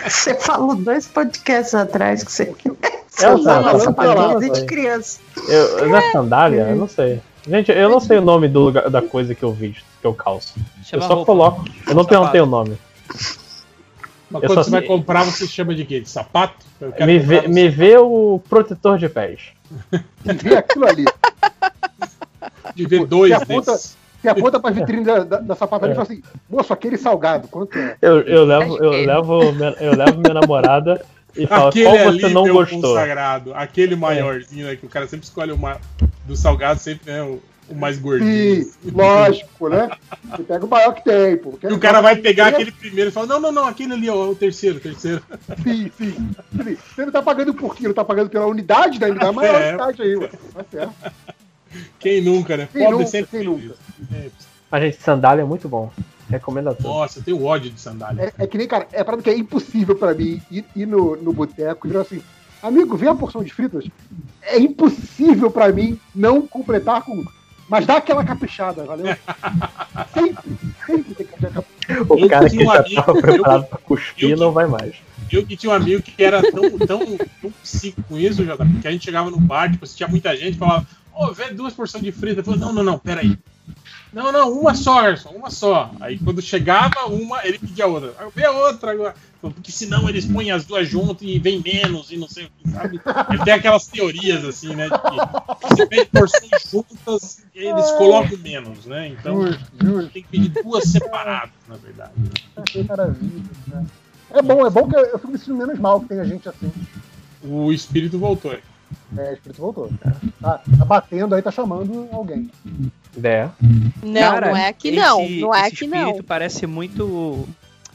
Você 0.05 0.35
falou 0.35 0.75
dois 0.75 1.07
podcasts 1.07 1.73
atrás 1.73 2.23
que 2.23 2.31
você. 2.31 2.53
É, 3.21 3.29
usava 3.33 3.93
tá. 3.93 4.35
desde 4.35 4.65
criança. 4.65 5.21
Eu, 5.47 5.87
não 5.87 5.97
é 5.97 6.11
sandália? 6.11 6.67
Eu 6.69 6.75
não 6.75 6.89
sei. 6.89 7.21
Gente, 7.47 7.71
eu 7.71 7.89
não 7.89 7.99
sei 7.99 8.17
o 8.17 8.21
nome 8.21 8.47
do 8.47 8.59
lugar, 8.61 8.89
da 8.89 9.01
coisa 9.01 9.35
que 9.35 9.43
eu 9.43 9.51
visto, 9.51 9.83
que 10.01 10.07
eu 10.07 10.13
calço. 10.13 10.55
Chama 10.83 11.03
eu 11.03 11.07
só 11.07 11.13
roupa. 11.15 11.25
coloco. 11.25 11.65
Eu 11.87 11.93
não 11.95 12.05
perguntei 12.05 12.41
o 12.41 12.45
nome. 12.45 12.77
Mas 14.29 14.41
Eu 14.43 14.49
quando 14.49 14.63
você 14.63 14.71
vai 14.71 14.79
sei- 14.81 14.87
comprar, 14.87 15.23
você 15.23 15.47
chama 15.47 15.75
de 15.75 15.85
quê? 15.85 15.99
De 15.99 16.09
sapato? 16.09 16.65
Eu 16.81 16.91
quero 16.91 17.05
Me 17.05 17.19
vê, 17.19 17.47
me 17.47 17.69
vê 17.69 17.97
o 17.97 18.41
protetor 18.49 18.97
de 18.97 19.07
pés. 19.07 19.41
Vê 20.23 20.55
aquilo 20.57 20.87
ali. 20.87 21.05
de 22.75 22.85
ver 22.87 23.05
dois 23.05 23.31
Você 23.35 23.43
aponta- 23.43 23.71
desses. 23.73 23.97
Você 24.21 24.29
aponta 24.29 24.59
pra 24.59 24.71
vitrine 24.71 25.03
da, 25.05 25.19
da, 25.23 25.37
da 25.37 25.55
sapataria 25.55 25.93
e 25.93 25.95
fala 25.95 26.07
assim, 26.07 26.23
moço, 26.49 26.73
aquele 26.73 26.97
salgado, 26.97 27.47
quanto 27.47 27.77
é? 27.77 27.95
Eu, 28.01 28.21
eu 28.21 28.43
levo, 28.43 28.77
eu 28.83 28.89
levo, 28.91 29.39
eu 29.79 29.95
levo 29.95 30.17
minha 30.19 30.33
namorada 30.33 31.05
e 31.35 31.47
falo 31.47 31.67
Aquele 31.69 31.85
qual 31.85 32.07
ali, 32.07 32.21
você 32.21 32.29
não 32.29 32.43
meu 32.43 32.53
gostou. 32.53 32.81
consagrado. 32.81 33.53
Aquele 33.53 33.95
maiorzinho, 33.95 34.67
né? 34.67 34.75
Que 34.75 34.85
o 34.85 34.89
cara 34.89 35.07
sempre 35.07 35.25
escolhe 35.25 35.51
o 35.51 35.57
ma... 35.57 35.77
do 36.25 36.35
salgado, 36.35 36.79
sempre 36.79 37.11
é 37.11 37.21
o, 37.21 37.41
o 37.69 37.75
mais 37.75 37.97
gordinho. 37.99 38.63
Sim, 38.63 38.71
lógico, 38.93 39.69
né? 39.69 39.89
Você 40.31 40.43
pega 40.43 40.65
o 40.65 40.69
maior 40.69 40.93
que 40.93 41.03
tem, 41.03 41.37
pô. 41.37 41.57
E 41.61 41.73
o 41.73 41.79
cara 41.79 41.99
vai 42.01 42.15
pegar 42.15 42.47
aquele 42.47 42.71
primeiro 42.71 43.09
e 43.09 43.13
fala: 43.13 43.27
Não, 43.27 43.39
não, 43.39 43.51
não, 43.51 43.65
aquele 43.65 43.93
ali, 43.93 44.09
ó, 44.09 44.29
o 44.29 44.35
terceiro, 44.35 44.77
o 44.77 44.81
terceiro. 44.81 45.21
Sim, 45.63 45.91
sim. 45.97 46.15
Você 46.95 47.05
não 47.05 47.11
tá 47.11 47.21
pagando 47.21 47.53
por 47.53 47.75
quilo, 47.75 47.93
tá 47.93 48.03
pagando 48.05 48.29
pela 48.29 48.45
unidade, 48.47 48.99
né? 48.99 49.09
Ele 49.09 49.19
dá 49.19 49.29
a 49.29 49.33
maior 49.33 49.55
É. 49.61 49.69
unidade 49.69 50.01
aí, 50.01 50.15
ué. 50.15 50.29
Tá 50.53 50.65
certo. 50.71 50.93
Quem 51.99 52.21
nunca, 52.21 52.55
né? 52.55 52.69
Quem 52.71 52.83
Pobre 52.83 52.97
nunca, 52.99 53.09
sempre 53.09 53.37
quem 53.39 53.47
nunca? 53.47 53.75
É. 54.13 54.29
A 54.71 54.79
gente, 54.79 55.01
sandália 55.01 55.41
é 55.41 55.45
muito 55.45 55.67
bom. 55.67 55.91
Recomendo 56.29 56.69
a 56.69 56.73
todos. 56.73 56.85
Nossa, 56.85 57.19
eu 57.19 57.23
tenho 57.23 57.43
ódio 57.43 57.69
de 57.71 57.79
sandália. 57.79 58.33
É, 58.37 58.43
é 58.43 58.47
que 58.47 58.57
nem, 58.57 58.67
cara, 58.67 58.87
é 58.91 59.03
parada 59.03 59.21
que 59.23 59.29
é 59.29 59.37
impossível 59.37 59.95
pra 59.95 60.13
mim 60.13 60.41
ir, 60.49 60.65
ir 60.75 60.85
no, 60.87 61.15
no 61.15 61.31
boteco 61.33 61.85
e 61.85 61.89
virar 61.89 62.01
assim, 62.01 62.21
amigo, 62.63 62.97
vê 62.97 63.07
a 63.07 63.13
porção 63.15 63.43
de 63.43 63.53
fritas. 63.53 63.85
É 64.41 64.57
impossível 64.59 65.51
pra 65.51 65.71
mim 65.71 65.99
não 66.13 66.45
completar 66.47 67.01
com. 67.03 67.23
Mas 67.69 67.85
dá 67.85 67.97
aquela 67.97 68.23
caprichada, 68.23 68.83
valeu? 68.83 69.15
sempre, 70.13 70.51
sempre 70.85 71.15
tem 71.15 71.25
que 71.27 71.41
dar 71.41 71.51
caprichada. 71.51 72.13
O 72.13 72.19
Eu 72.19 72.27
cara 72.29 72.49
tinha 72.49 72.61
que 72.63 72.67
um 72.69 72.73
já 72.73 72.79
amigo- 72.79 72.95
tava 73.03 73.21
preparado 73.21 73.65
pra 73.67 73.77
eu 73.79 73.83
cuspir 73.85 74.29
que- 74.29 74.35
não 74.35 74.51
vai 74.51 74.67
mais. 74.67 74.95
Eu 75.31 75.45
que 75.45 75.57
tinha 75.57 75.71
um 75.71 75.75
amigo 75.75 76.01
que 76.01 76.23
era 76.23 76.41
tão, 76.51 76.77
tão, 76.77 76.99
tão 77.41 77.51
psico 77.63 78.01
com 78.03 78.17
isso, 78.17 78.43
JP, 78.45 78.81
que 78.81 78.87
a 78.87 78.91
gente 78.91 79.03
chegava 79.05 79.29
no 79.31 79.39
bar, 79.39 79.71
tipo, 79.71 79.85
se 79.87 79.95
tinha 79.95 80.07
muita 80.07 80.35
gente, 80.37 80.57
falava, 80.57 80.85
ô, 81.13 81.31
vê 81.33 81.51
duas 81.51 81.73
porções 81.73 82.03
de 82.03 82.11
frita. 82.11 82.41
Eu 82.41 82.43
falava, 82.43 82.65
não, 82.65 82.73
não, 82.73 82.83
não, 82.83 82.99
peraí. 82.99 83.37
Não, 84.15 84.31
não, 84.31 84.49
uma 84.49 84.73
só, 84.73 85.01
Gerson, 85.01 85.31
uma 85.31 85.49
só. 85.49 85.91
Aí 85.99 86.17
quando 86.17 86.41
chegava 86.41 87.05
uma, 87.07 87.45
ele 87.45 87.59
pedia 87.59 87.85
outra. 87.85 88.13
Aí 88.17 88.25
eu 88.25 88.31
vê 88.33 88.45
a 88.45 88.51
outra 88.51 88.93
agora. 88.93 89.13
Porque 89.41 89.73
senão 89.73 90.07
eles 90.07 90.25
põem 90.25 90.51
as 90.51 90.63
duas 90.63 90.87
juntas 90.87 91.27
e 91.27 91.37
vem 91.37 91.61
menos 91.61 92.09
e 92.11 92.17
não 92.17 92.29
sei 92.29 92.45
o 92.45 92.49
que, 92.49 92.71
sabe? 92.71 93.01
Ele 93.29 93.43
tem 93.43 93.53
aquelas 93.53 93.85
teorias 93.87 94.45
assim, 94.45 94.73
né? 94.73 94.87
De 94.87 94.97
que 94.97 95.75
se 95.75 95.85
vem 95.85 96.05
porções 96.05 96.71
juntas, 96.71 97.43
eles 97.53 97.91
colocam 97.91 98.37
menos, 98.37 98.85
né? 98.85 99.09
Então 99.09 99.45
Justo, 99.45 99.65
justo. 99.83 100.11
tem 100.11 100.23
que 100.23 100.29
pedir 100.29 100.63
duas 100.63 100.85
separadas, 100.85 101.51
na 101.67 101.75
verdade. 101.75 102.13
Que 102.67 102.83
maravilha, 102.83 103.43
né? 103.67 103.85
É 104.31 104.41
bom, 104.41 104.65
é 104.65 104.69
bom 104.69 104.87
que 104.87 104.95
eu, 104.95 105.19
fico 105.19 105.31
me 105.31 105.37
sentindo 105.37 105.57
menos 105.57 105.77
mal 105.77 105.99
que 105.99 106.07
tem 106.07 106.21
a 106.21 106.25
gente 106.25 106.47
assim. 106.47 106.71
O 107.43 107.69
espírito 107.69 108.17
voltou. 108.17 108.57
É, 109.17 109.29
o 109.29 109.33
espírito 109.33 109.61
voltou. 109.61 109.89
Tá, 110.41 110.59
tá 110.77 110.85
batendo 110.85 111.35
aí, 111.35 111.41
tá 111.41 111.51
chamando 111.51 112.07
alguém. 112.11 112.49
É. 113.23 113.47
Não, 114.03 114.21
Cara, 114.21 114.47
não 114.49 114.57
é 114.57 114.67
aqui 114.67 114.89
esse- 114.89 114.97
não. 114.97 115.29
Não 115.29 115.55
é 115.55 115.59
esse 115.67 115.75
aqui 115.75 115.87
não. 115.87 115.99
espírito 115.99 116.23
parece 116.23 116.67
muito. 116.67 117.47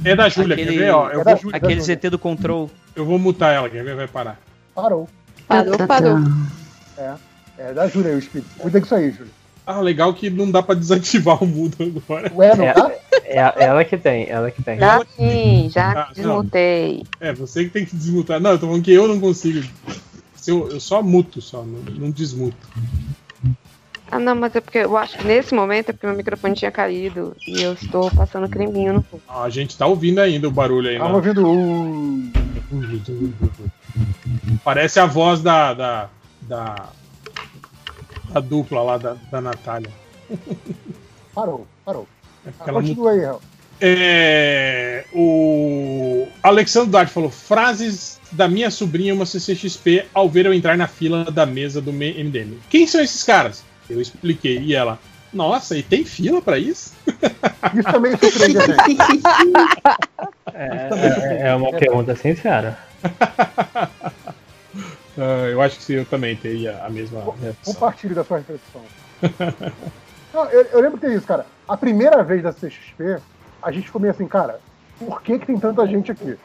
É 0.04 0.16
da 0.16 0.28
Júlia, 0.28 0.56
quer 0.56 0.64
ver? 0.66 0.90
Ó, 0.92 1.10
eu, 1.10 1.20
É 1.20 1.24
da 1.24 1.32
vou, 1.34 1.42
Júlia. 1.42 1.56
aquele 1.56 1.80
ZT 1.80 2.08
do 2.10 2.18
Control. 2.18 2.70
eu 2.96 3.04
vou 3.04 3.18
mutar 3.18 3.52
ela, 3.54 3.68
quer 3.68 3.84
ver? 3.84 3.94
Vai 3.96 4.08
parar. 4.08 4.38
Parou. 4.74 5.08
Parou, 5.46 5.76
parou. 5.86 6.18
É 7.58 7.72
da 7.74 7.86
Júlia 7.88 8.14
o 8.14 8.18
espírito. 8.18 8.48
Cuida 8.58 8.80
disso 8.80 8.94
aí, 8.94 9.10
Júlia. 9.10 9.32
Ah, 9.66 9.80
legal 9.80 10.12
que 10.14 10.30
não 10.30 10.50
dá 10.50 10.62
pra 10.62 10.74
desativar 10.74 11.42
o 11.44 11.46
mudo 11.46 11.76
agora. 12.08 12.32
Ué, 12.34 12.56
não 12.56 12.64
É. 12.64 12.72
tá? 12.72 12.90
É 13.24 13.64
ela 13.64 13.84
que 13.84 13.96
tem, 13.96 14.28
ela 14.28 14.50
que 14.50 14.62
tem. 14.62 14.78
Já 14.78 15.04
sim, 15.16 15.68
já 15.70 15.90
Ah, 15.92 15.94
não. 16.08 16.12
desmutei. 16.14 17.04
É, 17.20 17.32
você 17.32 17.64
que 17.64 17.70
tem 17.70 17.84
que 17.84 17.94
desmutar. 17.94 18.40
Não, 18.40 18.50
eu 18.52 18.58
tô 18.58 18.66
falando 18.66 18.82
que 18.82 18.92
eu 18.92 19.06
não 19.06 19.20
consigo. 19.20 19.64
Eu, 20.46 20.68
eu 20.70 20.80
só 20.80 21.02
muto, 21.02 21.40
só, 21.40 21.62
não, 21.62 21.80
não 21.94 22.10
desmuto. 22.10 22.56
Ah, 24.10 24.18
não, 24.18 24.34
mas 24.34 24.56
é 24.56 24.60
porque 24.60 24.78
eu 24.78 24.96
acho 24.96 25.16
que 25.16 25.24
nesse 25.24 25.54
momento 25.54 25.90
é 25.90 25.92
porque 25.92 26.06
meu 26.06 26.16
microfone 26.16 26.54
tinha 26.54 26.72
caído 26.72 27.36
e 27.46 27.62
eu 27.62 27.74
estou 27.74 28.10
passando 28.10 28.48
creminho 28.48 28.94
no 28.94 29.02
fundo. 29.02 29.22
Ah, 29.28 29.44
a 29.44 29.50
gente 29.50 29.78
tá 29.78 29.86
ouvindo 29.86 30.18
ainda 30.18 30.48
o 30.48 30.50
barulho 30.50 30.88
aí. 30.88 30.98
Tava 30.98 31.10
né? 31.10 31.16
ouvindo 31.16 31.46
um. 31.46 32.32
Parece 34.64 34.98
a 34.98 35.06
voz 35.06 35.40
da. 35.40 35.74
da. 35.74 36.10
da, 36.42 36.88
da 38.30 38.40
dupla 38.40 38.82
lá 38.82 38.98
da, 38.98 39.16
da 39.30 39.40
Natália. 39.40 39.90
Parou, 41.32 41.66
parou. 41.84 42.08
É 42.44 42.50
Ah, 42.58 42.72
continua 42.72 43.12
aí, 43.12 43.20
Hel. 43.20 43.40
É, 43.80 45.04
o 45.12 46.28
Alexandre 46.42 46.90
Duarte 46.90 47.12
falou: 47.12 47.30
frases 47.30 48.20
da 48.30 48.46
minha 48.48 48.70
sobrinha, 48.70 49.14
uma 49.14 49.26
CCXP, 49.26 50.06
ao 50.12 50.28
ver 50.28 50.46
eu 50.46 50.54
entrar 50.54 50.76
na 50.76 50.86
fila 50.86 51.24
da 51.30 51.46
mesa 51.46 51.80
do 51.80 51.92
MDM. 51.92 52.58
Quem 52.68 52.86
são 52.86 53.00
esses 53.00 53.24
caras? 53.24 53.64
Eu 53.88 54.00
expliquei. 54.00 54.58
E 54.58 54.74
ela: 54.74 54.98
Nossa, 55.32 55.76
e 55.76 55.82
tem 55.82 56.04
fila 56.04 56.42
pra 56.42 56.58
isso? 56.58 56.92
Isso 57.74 57.92
também 57.92 58.12
surpreende 58.16 58.58
a 58.58 58.66
gente. 58.66 58.98
É, 60.52 61.48
é 61.48 61.54
uma 61.54 61.72
pergunta 61.72 62.14
sincera. 62.14 62.78
Ah, 65.18 65.48
eu 65.48 65.60
acho 65.60 65.76
que 65.76 65.82
sim, 65.82 65.94
eu 65.94 66.06
também 66.06 66.34
teria 66.34 66.82
a 66.82 66.88
mesma 66.88 67.20
reação. 67.20 67.74
Compartilhe 67.74 68.14
da 68.14 68.24
sua 68.24 68.38
reflexão. 68.38 68.82
Não, 70.32 70.44
eu, 70.46 70.62
eu 70.72 70.80
lembro 70.80 70.98
que 70.98 71.04
é 71.04 71.14
isso, 71.14 71.26
cara. 71.26 71.44
A 71.68 71.76
primeira 71.76 72.22
vez 72.22 72.42
da 72.42 72.52
CXP, 72.52 73.20
a 73.62 73.70
gente 73.70 73.86
ficou 73.86 74.00
meio 74.00 74.12
assim, 74.12 74.26
cara, 74.26 74.60
por 74.98 75.22
que, 75.22 75.38
que 75.38 75.46
tem 75.46 75.58
tanta 75.58 75.86
gente 75.86 76.10
aqui? 76.12 76.36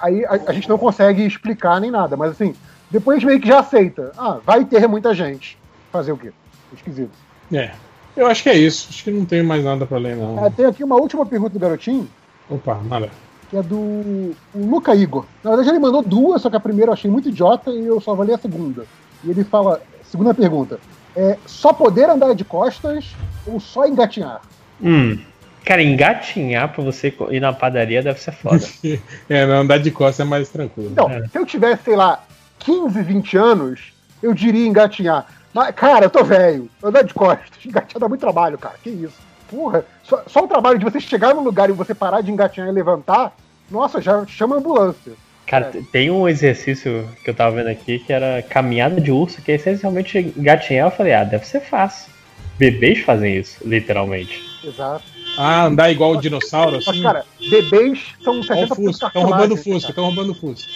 Aí 0.00 0.24
a, 0.24 0.40
a 0.48 0.52
gente 0.52 0.68
não 0.68 0.78
consegue 0.78 1.24
explicar 1.24 1.80
nem 1.80 1.90
nada, 1.90 2.16
mas 2.16 2.32
assim, 2.32 2.54
depois 2.90 3.16
a 3.16 3.20
gente 3.20 3.28
meio 3.28 3.40
que 3.40 3.48
já 3.48 3.60
aceita. 3.60 4.12
Ah, 4.16 4.38
vai 4.44 4.64
ter 4.64 4.86
muita 4.86 5.14
gente. 5.14 5.58
Fazer 5.92 6.12
o 6.12 6.16
quê? 6.16 6.32
Esquisito. 6.74 7.12
É. 7.52 7.72
Eu 8.16 8.26
acho 8.26 8.42
que 8.42 8.48
é 8.48 8.56
isso. 8.56 8.88
Acho 8.90 9.04
que 9.04 9.10
não 9.10 9.24
tenho 9.24 9.44
mais 9.44 9.64
nada 9.64 9.86
pra 9.86 9.98
ler, 9.98 10.16
não. 10.16 10.44
Ah, 10.44 10.50
tem 10.50 10.66
aqui 10.66 10.82
uma 10.82 10.96
última 10.96 11.24
pergunta 11.24 11.52
do 11.52 11.58
garotinho, 11.60 12.08
Opa, 12.50 12.80
nada. 12.84 13.10
que 13.48 13.56
é 13.56 13.62
do 13.62 13.76
o 13.76 14.34
Luca 14.54 14.94
Igor. 14.94 15.24
Na 15.42 15.50
verdade, 15.50 15.70
ele 15.70 15.78
mandou 15.78 16.02
duas, 16.02 16.42
só 16.42 16.50
que 16.50 16.56
a 16.56 16.60
primeira 16.60 16.90
eu 16.90 16.94
achei 16.94 17.10
muito 17.10 17.28
idiota 17.28 17.70
e 17.70 17.86
eu 17.86 18.00
só 18.00 18.12
avaliei 18.12 18.34
a 18.34 18.38
segunda. 18.38 18.84
E 19.22 19.30
ele 19.30 19.44
fala, 19.44 19.80
segunda 20.02 20.34
pergunta, 20.34 20.80
é 21.14 21.38
só 21.46 21.72
poder 21.72 22.10
andar 22.10 22.34
de 22.34 22.44
costas 22.44 23.14
ou 23.46 23.60
só 23.60 23.86
engatinhar? 23.86 24.40
Hum. 24.82 25.18
Cara, 25.64 25.82
engatinhar 25.82 26.72
pra 26.72 26.82
você 26.82 27.12
ir 27.30 27.40
na 27.40 27.52
padaria 27.52 28.02
deve 28.02 28.20
ser 28.20 28.32
foda. 28.32 28.64
É, 29.28 29.44
não, 29.46 29.60
andar 29.60 29.78
de 29.78 29.90
costas 29.90 30.26
é 30.26 30.28
mais 30.28 30.48
tranquilo. 30.48 30.90
Então, 30.92 31.08
se 31.30 31.38
eu 31.38 31.44
tivesse, 31.44 31.84
sei 31.84 31.96
lá, 31.96 32.24
15, 32.60 33.02
20 33.02 33.36
anos, 33.36 33.92
eu 34.22 34.32
diria 34.32 34.66
engatinhar. 34.66 35.26
Mas, 35.52 35.74
cara, 35.74 36.06
eu 36.06 36.10
tô 36.10 36.24
velho. 36.24 36.68
Andar 36.82 37.02
de 37.02 37.12
costas, 37.12 37.48
engatinhar 37.64 38.00
dá 38.00 38.08
muito 38.08 38.20
trabalho, 38.20 38.56
cara. 38.58 38.76
Que 38.82 38.90
isso? 38.90 39.16
Porra, 39.50 39.84
só, 40.02 40.22
só 40.26 40.44
o 40.44 40.48
trabalho 40.48 40.78
de 40.78 40.84
você 40.84 41.00
chegar 41.00 41.34
no 41.34 41.42
lugar 41.42 41.68
e 41.70 41.72
você 41.72 41.94
parar 41.94 42.20
de 42.20 42.30
engatinhar 42.30 42.68
e 42.68 42.72
levantar, 42.72 43.34
nossa, 43.70 44.00
já 44.00 44.24
chama 44.26 44.56
a 44.56 44.58
ambulância. 44.58 45.12
Cara, 45.46 45.66
t- 45.66 45.82
tem 45.90 46.10
um 46.10 46.28
exercício 46.28 47.08
que 47.24 47.30
eu 47.30 47.34
tava 47.34 47.56
vendo 47.56 47.68
aqui 47.68 47.98
que 47.98 48.12
era 48.12 48.42
caminhada 48.42 49.00
de 49.00 49.10
urso, 49.10 49.40
que 49.40 49.50
é 49.50 49.54
essencialmente 49.54 50.18
engatinhar. 50.36 50.86
Eu 50.88 50.90
falei, 50.90 51.14
ah, 51.14 51.24
deve 51.24 51.46
ser 51.46 51.60
fácil. 51.60 52.12
Bebês 52.58 52.98
fazem 53.00 53.38
isso, 53.38 53.56
literalmente. 53.66 54.42
Exato. 54.62 55.02
Ah, 55.40 55.66
andar 55.66 55.88
igual 55.92 56.12
o 56.14 56.20
dinossauro, 56.20 56.72
Mas, 56.72 56.88
assim? 56.88 57.00
cara, 57.00 57.24
bebês 57.48 58.00
são 58.24 58.38
Ó 58.38 58.40
o 58.40 58.44
70% 58.44 58.74
Fusca, 58.74 59.06
estão 59.06 59.22
roubando 59.22 59.54
o 59.54 59.56
Fusca, 59.56 59.90
estão 59.90 60.04
roubando 60.06 60.32
o 60.32 60.34
Fusca. 60.34 60.68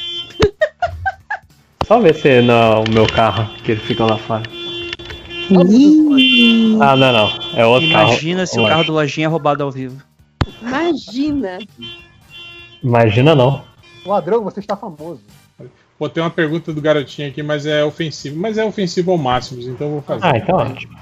Só 1.85 1.99
ver 1.99 2.15
se 2.15 2.41
não 2.43 2.55
é 2.55 2.77
o 2.89 2.93
meu 2.93 3.07
carro 3.09 3.53
que 3.65 3.73
ele 3.73 3.81
fica 3.81 4.05
lá 4.05 4.17
fora. 4.17 4.45
Ah, 6.81 6.97
não, 6.97 7.13
não. 7.13 7.33
É 7.55 7.67
outro 7.67 7.89
Imagina 7.89 8.37
carro. 8.37 8.47
se 8.47 8.61
o 8.61 8.67
carro 8.69 8.85
do 8.85 8.93
Lojinha 8.93 9.27
é 9.27 9.29
roubado 9.29 9.65
ao 9.65 9.71
vivo. 9.73 10.01
Imagina. 10.63 11.59
Imagina 12.83 13.35
não. 13.35 13.65
Ladrão, 14.07 14.45
você 14.45 14.61
está 14.61 14.77
famoso. 14.77 15.21
Pô, 15.99 16.09
tem 16.09 16.23
uma 16.23 16.31
pergunta 16.31 16.73
do 16.73 16.81
garotinho 16.81 17.29
aqui, 17.29 17.43
mas 17.43 17.67
é 17.67 17.85
ofensivo. 17.85 18.39
Mas 18.39 18.59
é 18.59 18.65
ofensivo 18.65 19.11
ao 19.11 19.19
máximo, 19.19 19.61
então 19.63 19.89
eu 19.89 19.93
vou 19.95 20.03
fazer. 20.03 20.25
Ah, 20.25 20.39
então 20.39 20.57
ótimo. 20.57 20.97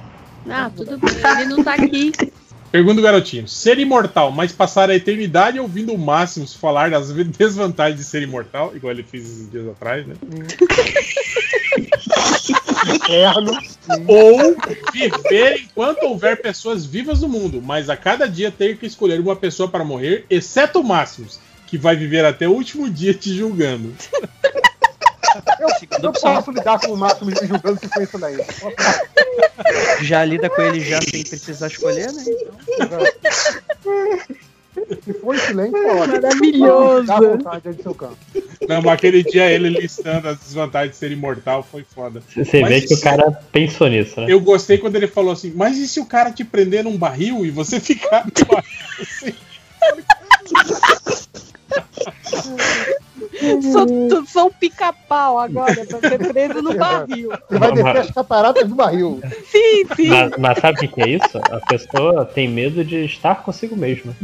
Ah, 0.48 0.70
tudo 0.74 0.98
bem. 0.98 1.10
Ele 1.40 1.44
não 1.46 1.62
tá 1.62 1.74
aqui. 1.74 2.12
Pergunta 2.70 2.96
do 2.96 3.02
garotinho: 3.02 3.48
ser 3.48 3.78
imortal, 3.78 4.30
mas 4.30 4.52
passar 4.52 4.90
a 4.90 4.94
eternidade 4.94 5.58
ouvindo 5.58 5.92
o 5.92 5.98
Máximos 5.98 6.54
falar 6.54 6.90
das 6.90 7.10
desvantagens 7.36 7.98
de 7.98 8.04
ser 8.04 8.22
imortal, 8.22 8.72
igual 8.74 8.92
ele 8.92 9.02
fez 9.02 9.24
esses 9.24 9.50
dias 9.50 9.68
atrás, 9.68 10.06
né? 10.06 10.14
Eterno. 12.94 13.52
Ou 14.06 14.56
viver 14.92 15.62
enquanto 15.62 16.04
houver 16.04 16.40
pessoas 16.40 16.86
vivas 16.86 17.20
no 17.20 17.28
mundo, 17.28 17.60
mas 17.60 17.90
a 17.90 17.96
cada 17.96 18.26
dia 18.26 18.50
ter 18.50 18.76
que 18.78 18.86
escolher 18.86 19.20
uma 19.20 19.36
pessoa 19.36 19.68
para 19.68 19.84
morrer, 19.84 20.24
exceto 20.30 20.80
o 20.80 20.84
Máximos, 20.84 21.38
que 21.66 21.76
vai 21.76 21.96
viver 21.96 22.24
até 22.24 22.48
o 22.48 22.52
último 22.52 22.88
dia 22.88 23.12
te 23.12 23.34
julgando. 23.34 23.94
Eu, 25.58 25.68
eu 26.02 26.12
posso 26.12 26.50
lidar 26.50 26.80
com 26.80 26.92
o 26.92 26.96
máximo 26.96 27.32
de 27.32 27.46
julgando 27.46 27.78
que 27.78 27.88
foi 27.88 28.04
isso 28.04 28.18
daí. 28.18 28.36
Já 30.02 30.24
lida 30.24 30.48
com 30.50 30.62
ele 30.62 30.80
já 30.80 31.00
sem 31.00 31.22
precisar 31.22 31.68
escolher, 31.68 32.12
né? 32.12 32.24
Se 35.02 35.12
for 35.14 35.34
em 35.34 35.38
silêncio, 35.38 35.76
é 35.76 35.94
ótimo. 35.94 36.22
Maravilhoso. 36.22 37.06
Dá 37.06 37.20
vontade 37.20 37.68
aí 37.68 37.74
do 37.74 37.82
seu 37.82 37.94
campo. 37.94 38.16
Não, 38.68 38.82
mas 38.82 38.92
aquele 38.92 39.22
dia 39.22 39.50
ele 39.50 39.68
listando 39.68 40.28
as 40.28 40.38
desvantagens 40.38 40.92
de 40.92 40.96
ser 40.96 41.10
imortal 41.10 41.62
foi 41.62 41.84
foda. 41.84 42.22
Você 42.34 42.60
Mas 42.60 42.70
vê 42.70 42.80
que 42.82 42.94
o 42.94 43.00
cara 43.00 43.30
pensou 43.52 43.88
nisso, 43.88 44.20
né? 44.20 44.26
Eu 44.28 44.40
gostei 44.40 44.78
quando 44.78 44.96
ele 44.96 45.08
falou 45.08 45.32
assim, 45.32 45.52
mas 45.54 45.76
e 45.76 45.88
se 45.88 45.98
o 45.98 46.06
cara 46.06 46.30
te 46.30 46.44
prender 46.44 46.84
num 46.84 46.96
barril 46.96 47.44
e 47.44 47.50
você 47.50 47.80
ficar 47.80 48.24
no 48.26 48.32
barril 48.46 48.70
assim? 49.00 49.34
Sou, 53.72 53.86
tu- 53.86 54.26
sou 54.26 54.46
um 54.48 54.50
pica-pau 54.50 55.38
agora 55.38 55.86
pra 55.86 56.00
ser 56.00 56.18
preso 56.32 56.60
no 56.62 56.74
barril. 56.74 57.30
Você 57.48 57.58
vai 57.58 57.72
descer 57.72 57.96
as 57.98 58.10
cataratas 58.10 58.68
do 58.68 58.74
barril. 58.74 59.20
Sim, 59.50 59.84
sim. 59.94 60.08
Mas, 60.08 60.32
mas 60.38 60.58
sabe 60.58 60.84
o 60.84 60.88
que, 60.88 61.00
é 61.00 61.08
isso? 61.08 61.38
A 61.38 61.60
pessoa 61.60 62.24
tem 62.24 62.48
medo 62.48 62.84
de 62.84 63.04
estar 63.04 63.36
consigo 63.42 63.76
mesma. 63.76 64.14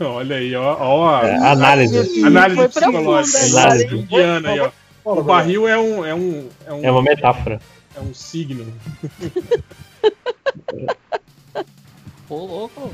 Olha 0.00 0.36
aí, 0.36 0.54
ó. 0.54 0.76
ó 0.78 1.14
a- 1.16 1.26
É, 1.28 1.34
análise. 1.36 2.24
Análise 2.24 2.68
psicológica. 2.68 3.38
agora, 3.38 3.62
Análise 3.66 3.94
indiana 3.96 4.48
aí, 4.50 4.60
ó. 4.60 4.70
O 5.04 5.22
barril 5.22 5.66
é 5.68 5.78
um. 5.78 6.04
É, 6.04 6.14
um, 6.14 6.48
é, 6.66 6.72
um, 6.72 6.84
É 6.84 6.90
uma 6.90 7.02
metáfora. 7.02 7.60
é 7.96 8.00
um 8.00 8.12
signo. 8.14 8.66
Ô, 12.28 12.36
louco. 12.46 12.92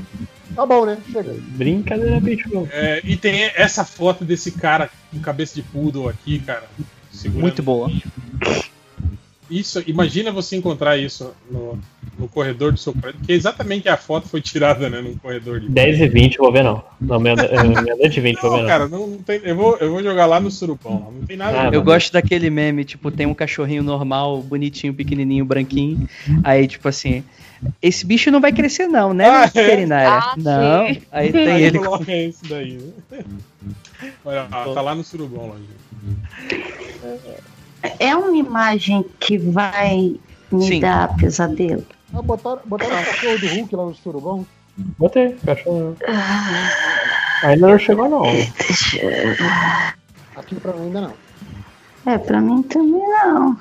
Tá 0.59 0.65
bom, 0.65 0.85
né? 0.85 0.97
Chega. 1.09 1.33
Brincadeira, 1.55 2.19
bicho. 2.19 2.67
É, 2.69 2.99
e 3.05 3.15
tem 3.15 3.43
essa 3.55 3.85
foto 3.85 4.25
desse 4.25 4.51
cara 4.51 4.89
com 5.09 5.17
cabeça 5.21 5.55
de 5.55 5.61
poodle 5.61 6.09
aqui, 6.09 6.37
cara. 6.39 6.65
Muito 7.33 7.63
boa. 7.63 7.89
Isso, 9.49 9.81
imagina 9.87 10.33
você 10.33 10.57
encontrar 10.57 10.97
isso 10.97 11.33
no, 11.49 11.79
no 12.19 12.27
corredor 12.27 12.73
do 12.73 12.77
seu 12.77 12.91
prédio, 12.91 13.21
que 13.25 13.31
exatamente 13.31 13.87
a 13.87 13.95
foto 13.95 14.27
foi 14.27 14.41
tirada, 14.41 14.89
né, 14.89 14.99
num 15.01 15.15
corredor 15.15 15.61
de 15.61 15.69
10 15.69 16.01
e 16.01 16.07
20 16.09 16.37
vou 16.37 16.51
ver 16.51 16.63
não. 16.65 16.83
Não, 16.99 17.19
meia- 17.21 17.35
é, 17.49 17.63
meia-noite 17.63 18.19
e 18.19 18.21
20 18.21 18.41
vou 18.41 18.51
ver 18.51 18.55
Não, 18.57 18.61
não. 18.63 18.67
cara, 18.67 18.87
não, 18.89 19.07
não 19.07 19.17
tem. 19.19 19.39
Eu 19.45 19.55
vou, 19.55 19.77
eu 19.77 19.91
vou 19.91 20.03
jogar 20.03 20.25
lá 20.25 20.41
no 20.41 20.51
surupão. 20.51 21.13
Não 21.17 21.25
tem 21.25 21.37
nada. 21.37 21.57
Ah, 21.57 21.67
a 21.67 21.69
ver. 21.69 21.77
Eu 21.77 21.81
gosto 21.83 22.11
daquele 22.11 22.49
meme, 22.49 22.83
tipo, 22.83 23.09
tem 23.09 23.25
um 23.25 23.33
cachorrinho 23.33 23.81
normal, 23.81 24.41
bonitinho, 24.43 24.93
pequenininho, 24.93 25.45
branquinho. 25.45 26.05
Aí, 26.43 26.67
tipo 26.67 26.87
assim, 26.89 27.23
esse 27.81 28.05
bicho 28.05 28.31
não 28.31 28.39
vai 28.41 28.51
crescer 28.51 28.87
não, 28.87 29.13
né, 29.13 29.29
Ah, 29.29 29.43
é? 29.43 29.47
veterinária? 29.47 30.09
Ah, 30.23 30.33
não. 30.37 30.87
sim. 30.87 31.01
Aí 31.11 31.31
tem 31.31 31.47
Aí 31.51 31.63
ele. 31.63 31.79
coloca 31.79 32.11
esse 32.11 32.45
daí. 32.47 32.77
né? 33.11 33.23
Olha, 34.25 34.45
tá 34.45 34.81
lá 34.81 34.95
no 34.95 35.03
surubão, 35.03 35.49
lá. 35.49 35.55
É 37.99 38.15
uma 38.15 38.35
imagem 38.37 39.05
que 39.19 39.37
vai 39.37 40.15
me 40.51 40.67
Sim. 40.67 40.79
dar 40.81 41.15
pesadelo. 41.15 41.85
Ah, 42.13 42.21
botaram, 42.21 42.59
botaram 42.65 43.01
o 43.01 43.05
cachorro 43.05 43.37
do 43.39 43.47
Hulk 43.47 43.75
lá 43.75 43.85
no 43.85 43.95
surubão. 43.95 44.45
Botei, 44.97 45.35
cachorro. 45.45 45.95
Ainda 47.43 47.67
não 47.67 47.77
chegou 47.79 48.09
não. 48.09 48.23
Aqui 50.35 50.55
pra 50.55 50.73
mim 50.73 50.85
ainda 50.87 51.01
não. 51.01 51.13
É, 52.05 52.17
pra 52.17 52.41
mim 52.41 52.63
também 52.63 52.91
não. 53.07 53.57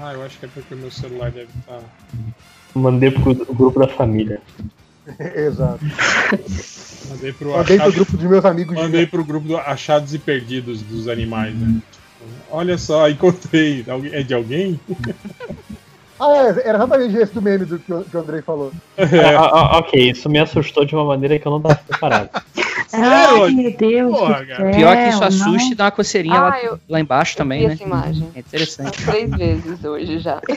Ah, 0.00 0.12
eu 0.14 0.22
acho 0.24 0.38
que 0.38 0.46
é 0.46 0.48
porque 0.48 0.74
o 0.74 0.78
meu 0.78 0.90
celular 0.90 1.30
deve 1.30 1.48
estar. 1.58 1.80
Mandei 2.74 3.10
pro 3.10 3.34
grupo 3.34 3.78
da 3.80 3.88
família. 3.88 4.40
Exato. 5.34 5.84
Mandei 7.10 7.32
pro, 7.32 7.50
Mandei 7.52 7.78
pro 7.78 7.92
grupo 7.92 8.16
dos 8.16 8.30
meus 8.30 8.44
amigos. 8.44 8.76
de- 8.76 8.82
Mandei 8.82 9.06
pro 9.06 9.24
grupo 9.24 9.48
do 9.48 9.56
Achados 9.56 10.14
e 10.14 10.18
Perdidos 10.18 10.80
dos 10.82 11.08
animais, 11.08 11.54
né? 11.54 11.80
Olha 12.50 12.78
só, 12.78 13.08
encontrei. 13.10 13.84
É 14.12 14.22
de 14.22 14.32
alguém? 14.32 14.78
Ah, 16.24 16.44
é, 16.56 16.68
era 16.68 16.78
exatamente 16.78 17.16
esse 17.16 17.34
do 17.34 17.42
meme 17.42 17.64
do 17.64 17.78
que 17.80 17.92
o, 17.92 18.04
que 18.04 18.16
o 18.16 18.20
Andrei 18.20 18.42
falou. 18.42 18.70
É. 18.96 19.04
Ah, 19.34 19.40
ah, 19.52 19.78
ok, 19.78 20.10
isso 20.10 20.28
me 20.30 20.38
assustou 20.38 20.84
de 20.84 20.94
uma 20.94 21.04
maneira 21.04 21.36
que 21.36 21.44
eu 21.46 21.50
não 21.50 21.60
tava 21.60 21.74
preparado. 21.74 22.30
Ai, 22.94 23.50
meu 23.50 23.76
Deus 23.76 24.18
Porra. 24.18 24.44
Pior 24.74 24.96
que 24.96 25.08
isso 25.08 25.20
não. 25.20 25.26
assusta 25.26 25.72
e 25.72 25.74
dá 25.74 25.84
uma 25.86 25.90
coceirinha 25.90 26.40
lá, 26.40 26.52
Ah, 26.54 26.62
eu- 26.62 26.78
lá 26.88 27.00
embaixo 27.00 27.32
Eu 27.32 27.38
também, 27.38 27.60
vi 27.62 27.66
né? 27.68 27.72
essa 27.72 27.82
imagem. 27.82 28.28
É 28.34 28.38
interessante. 28.38 29.02
Umas 29.02 29.16
três 29.16 29.30
vezes 29.30 29.84
hoje 29.84 30.18
já. 30.20 30.40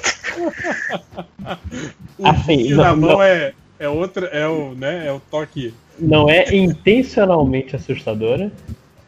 O 2.17 2.27
Assim, 2.27 2.69
não- 2.73 2.95
mão 2.95 3.09
não. 3.11 3.21
é, 3.21 3.53
é 3.79 3.89
outra, 3.89 4.27
é 4.27 4.47
o, 4.47 4.73
né, 4.73 5.07
é 5.07 5.11
o 5.11 5.19
toque. 5.19 5.73
Não 5.99 6.29
é 6.29 6.53
intencionalmente 6.55 7.75
assustadora, 7.75 8.51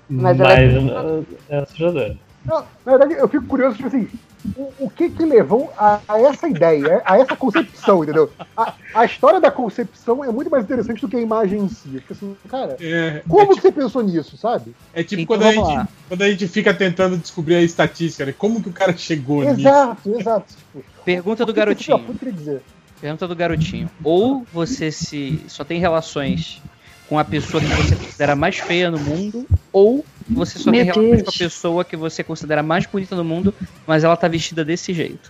Mas 0.09 0.37
mas, 0.37 0.73
ela 0.73 1.19
é- 1.19 1.23
é 1.49 1.57
assustadora. 1.59 2.17
Não, 2.45 2.59
na 2.85 2.97
verdade, 2.97 3.13
eu 3.13 3.27
fico 3.27 3.45
curioso, 3.45 3.75
tipo 3.75 3.87
assim, 3.87 4.07
o, 4.55 4.71
o 4.79 4.89
que 4.89 5.09
que 5.09 5.25
levou 5.25 5.71
a, 5.77 5.99
a 6.07 6.19
essa 6.21 6.47
ideia, 6.47 7.01
a 7.05 7.17
essa 7.19 7.35
concepção, 7.35 8.03
entendeu? 8.03 8.31
A, 8.55 8.73
a 8.93 9.05
história 9.05 9.39
da 9.39 9.51
concepção 9.51 10.23
é 10.23 10.31
muito 10.31 10.49
mais 10.49 10.63
interessante 10.63 11.01
do 11.01 11.07
que 11.07 11.15
a 11.17 11.21
imagem 11.21 11.59
em 11.61 11.69
si. 11.69 11.89
Fico 11.89 12.13
assim, 12.13 12.37
cara, 12.47 12.77
É, 12.79 13.21
como 13.27 13.55
que 13.55 13.61
você 13.61 13.71
pensou 13.71 14.01
nisso, 14.03 14.37
sabe? 14.37 14.75
é 14.93 15.03
tipo 15.03 15.21
Então 15.21 15.37
quando, 15.37 15.47
a 15.47 15.51
gente, 15.51 15.75
lá. 15.75 15.87
quando 16.07 16.21
a 16.21 16.29
gente 16.29 16.47
fica 16.47 16.73
tentando 16.73 17.17
descobrir 17.17 17.55
a 17.55 17.61
estatística, 17.61 18.25
né? 18.25 18.33
Como 18.37 18.61
que 18.61 18.69
o 18.69 18.73
cara 18.73 18.95
chegou 18.95 19.43
nisso? 19.43 19.59
Exato, 19.61 20.19
exato. 20.19 20.53
Tipo, 20.55 20.85
Pergunta 21.03 21.45
do 21.45 21.53
que 21.53 21.53
que 21.53 21.59
garotinho. 21.59 21.99
queria 22.17 22.33
dizer? 22.33 22.61
Pergunta 23.01 23.27
do 23.27 23.35
garotinho. 23.35 23.89
Ou 24.03 24.45
você 24.51 24.91
se 24.91 25.43
só 25.47 25.63
tem 25.63 25.79
relações 25.79 26.61
com 27.07 27.17
a 27.17 27.23
pessoa 27.23 27.61
que 27.61 27.67
você 27.69 27.95
considera 27.95 28.35
mais 28.35 28.57
feia 28.57 28.91
no 28.91 28.99
mundo, 28.99 29.45
ou 29.71 30.03
você 30.29 30.59
só 30.59 30.69
Meu 30.71 30.83
tem 30.83 30.93
relações 30.93 31.23
com 31.23 31.29
a 31.29 31.33
pessoa 31.33 31.85
que 31.85 31.95
você 31.97 32.23
considera 32.23 32.61
mais 32.63 32.85
bonita 32.85 33.15
no 33.15 33.23
mundo, 33.23 33.53
mas 33.85 34.03
ela 34.03 34.15
tá 34.17 34.27
vestida 34.27 34.63
desse 34.65 34.93
jeito. 34.93 35.29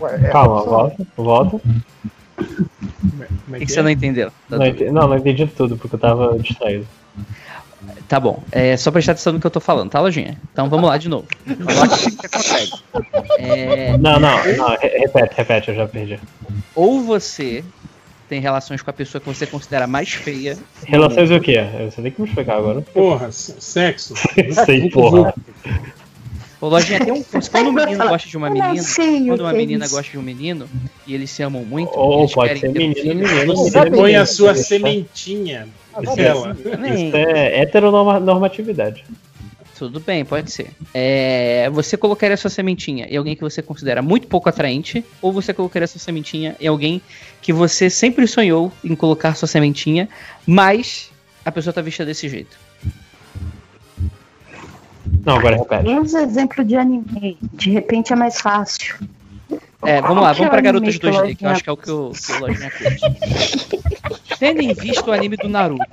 Ué, 0.00 0.16
é 0.26 0.28
Calma, 0.30 0.62
volta, 0.62 1.06
volta. 1.16 1.60
É 2.38 3.56
O 3.56 3.58
que, 3.60 3.66
você 3.66 3.82
não 3.82 3.90
entendeu? 3.90 4.30
Tá, 4.48 4.56
Não, 4.58 4.66
ente- 4.66 4.84
não, 4.90 5.08
não 5.08 5.16
entendi 5.16 5.46
tudo, 5.46 5.76
porque 5.76 5.94
eu 5.94 6.00
tava 6.00 6.38
distraído. 6.38 6.86
tá 8.08 8.18
bom. 8.18 8.42
É 8.50 8.76
só 8.76 8.90
prestar 8.90 9.12
atenção 9.12 9.32
no 9.32 9.40
que 9.40 9.46
eu 9.46 9.50
tô 9.50 9.60
falando, 9.60 9.90
tá, 9.90 10.00
Lojinha? 10.00 10.38
Então 10.52 10.68
vamos 10.68 10.88
lá 10.88 10.96
de 10.98 11.08
novo. 11.08 11.26
Vamos 11.46 11.74
lá 11.76 11.88
que 11.88 12.10
você 12.10 12.28
consegue. 12.28 12.72
É, 13.38 13.96
Não, 13.98 14.18
não, 14.18 14.30
não, 14.56 14.68
re- 14.76 14.98
repete, 14.98 15.34
repete, 15.36 15.68
eu 15.70 15.74
já 15.76 15.86
perdi. 15.88 16.18
ou 16.74 17.02
você 17.02 17.64
tem 18.30 18.40
relações 18.40 18.80
com 18.80 18.88
a 18.88 18.92
pessoa 18.92 19.20
que 19.20 19.26
você 19.26 19.44
considera 19.44 19.88
mais 19.88 20.12
feia. 20.12 20.56
Relações 20.86 21.32
o 21.32 21.40
quê? 21.40 21.58
Você 21.90 22.00
tem 22.00 22.12
que 22.12 22.22
me 22.22 22.28
explicar 22.28 22.58
agora. 22.58 22.80
Porra, 22.80 23.32
sexo. 23.32 24.14
Sei, 24.64 24.88
porra. 24.88 25.34
Ô, 26.60 26.68
Lojinha, 26.68 27.00
tem 27.04 27.12
um. 27.12 27.24
Quando 27.50 27.70
um 27.70 27.72
menino 27.72 28.06
gosta 28.06 28.28
de 28.28 28.36
uma 28.36 28.48
menina, 28.48 28.82
sei 28.82 29.26
quando 29.26 29.40
uma 29.40 29.52
menina 29.52 29.84
isso. 29.86 29.94
gosta 29.96 30.12
de 30.12 30.18
um 30.18 30.22
menino 30.22 30.68
e 31.06 31.14
eles 31.14 31.30
se 31.30 31.42
amam 31.42 31.64
muito, 31.64 31.90
eles 31.98 32.32
pode 32.32 32.48
querem 32.54 32.60
ser 32.60 32.72
ter 32.72 32.84
um 32.84 32.88
menino, 32.88 33.28
menino. 33.28 33.56
Você 33.56 33.90
põe 33.90 34.14
a 34.14 34.26
sua 34.26 34.54
tá? 34.54 34.60
sementinha 34.60 35.66
Isso 36.00 36.16
nela. 36.16 36.54
Também. 36.54 37.08
Isso 37.08 37.16
é 37.16 37.62
heteronormatividade. 37.62 39.04
Tudo 39.80 39.98
bem, 39.98 40.26
pode 40.26 40.50
ser. 40.50 40.72
É, 40.92 41.70
você 41.70 41.96
colocaria 41.96 42.36
sua 42.36 42.50
sementinha 42.50 43.06
em 43.06 43.16
alguém 43.16 43.34
que 43.34 43.40
você 43.40 43.62
considera 43.62 44.02
muito 44.02 44.26
pouco 44.26 44.46
atraente, 44.46 45.02
ou 45.22 45.32
você 45.32 45.54
colocaria 45.54 45.88
sua 45.88 45.98
sementinha 45.98 46.54
em 46.60 46.66
alguém 46.66 47.00
que 47.40 47.50
você 47.50 47.88
sempre 47.88 48.26
sonhou 48.26 48.70
em 48.84 48.94
colocar 48.94 49.34
sua 49.34 49.48
sementinha, 49.48 50.06
mas 50.46 51.10
a 51.42 51.50
pessoa 51.50 51.72
tá 51.72 51.80
vestida 51.80 52.04
desse 52.04 52.28
jeito. 52.28 52.58
Não, 55.24 55.36
agora 55.38 55.56
repete. 55.56 55.88
Usa 55.88 56.24
exemplo 56.24 56.62
de 56.62 56.76
anime. 56.76 57.38
De 57.54 57.70
repente 57.70 58.12
é 58.12 58.16
mais 58.16 58.38
fácil. 58.38 58.98
É, 59.82 60.02
vamos 60.02 60.22
lá, 60.22 60.32
é 60.32 60.34
vamos 60.34 60.50
pra 60.50 60.58
anime 60.58 60.62
Garotas 60.62 60.98
que 60.98 61.06
o 61.06 61.10
2D, 61.10 61.36
que 61.38 61.46
eu 61.46 61.48
acho 61.48 61.64
que 61.64 61.70
é 61.70 61.72
o 61.72 61.76
que 61.78 61.90
o, 61.90 62.10
que 62.10 62.32
o 62.32 62.38
Lojinha. 62.38 62.70
Tendo 64.38 64.60
em 64.60 64.74
vista 64.74 65.10
o 65.10 65.12
anime 65.14 65.38
do 65.38 65.48
Naruto, 65.48 65.86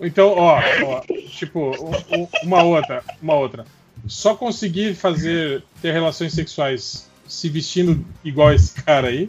Então, 0.00 0.34
ó, 0.36 0.60
ó, 0.84 1.02
tipo, 1.38 1.70
um- 1.82 2.22
um- 2.22 2.28
uma 2.42 2.62
outra, 2.62 3.02
uma 3.22 3.34
outra. 3.34 3.64
Só 4.06 4.34
conseguir 4.34 4.94
fazer 4.94 5.62
ter 5.82 5.92
relações 5.92 6.32
sexuais 6.32 7.08
se 7.26 7.48
vestindo 7.48 8.04
igual 8.24 8.52
esse 8.52 8.74
cara 8.82 9.08
aí, 9.08 9.28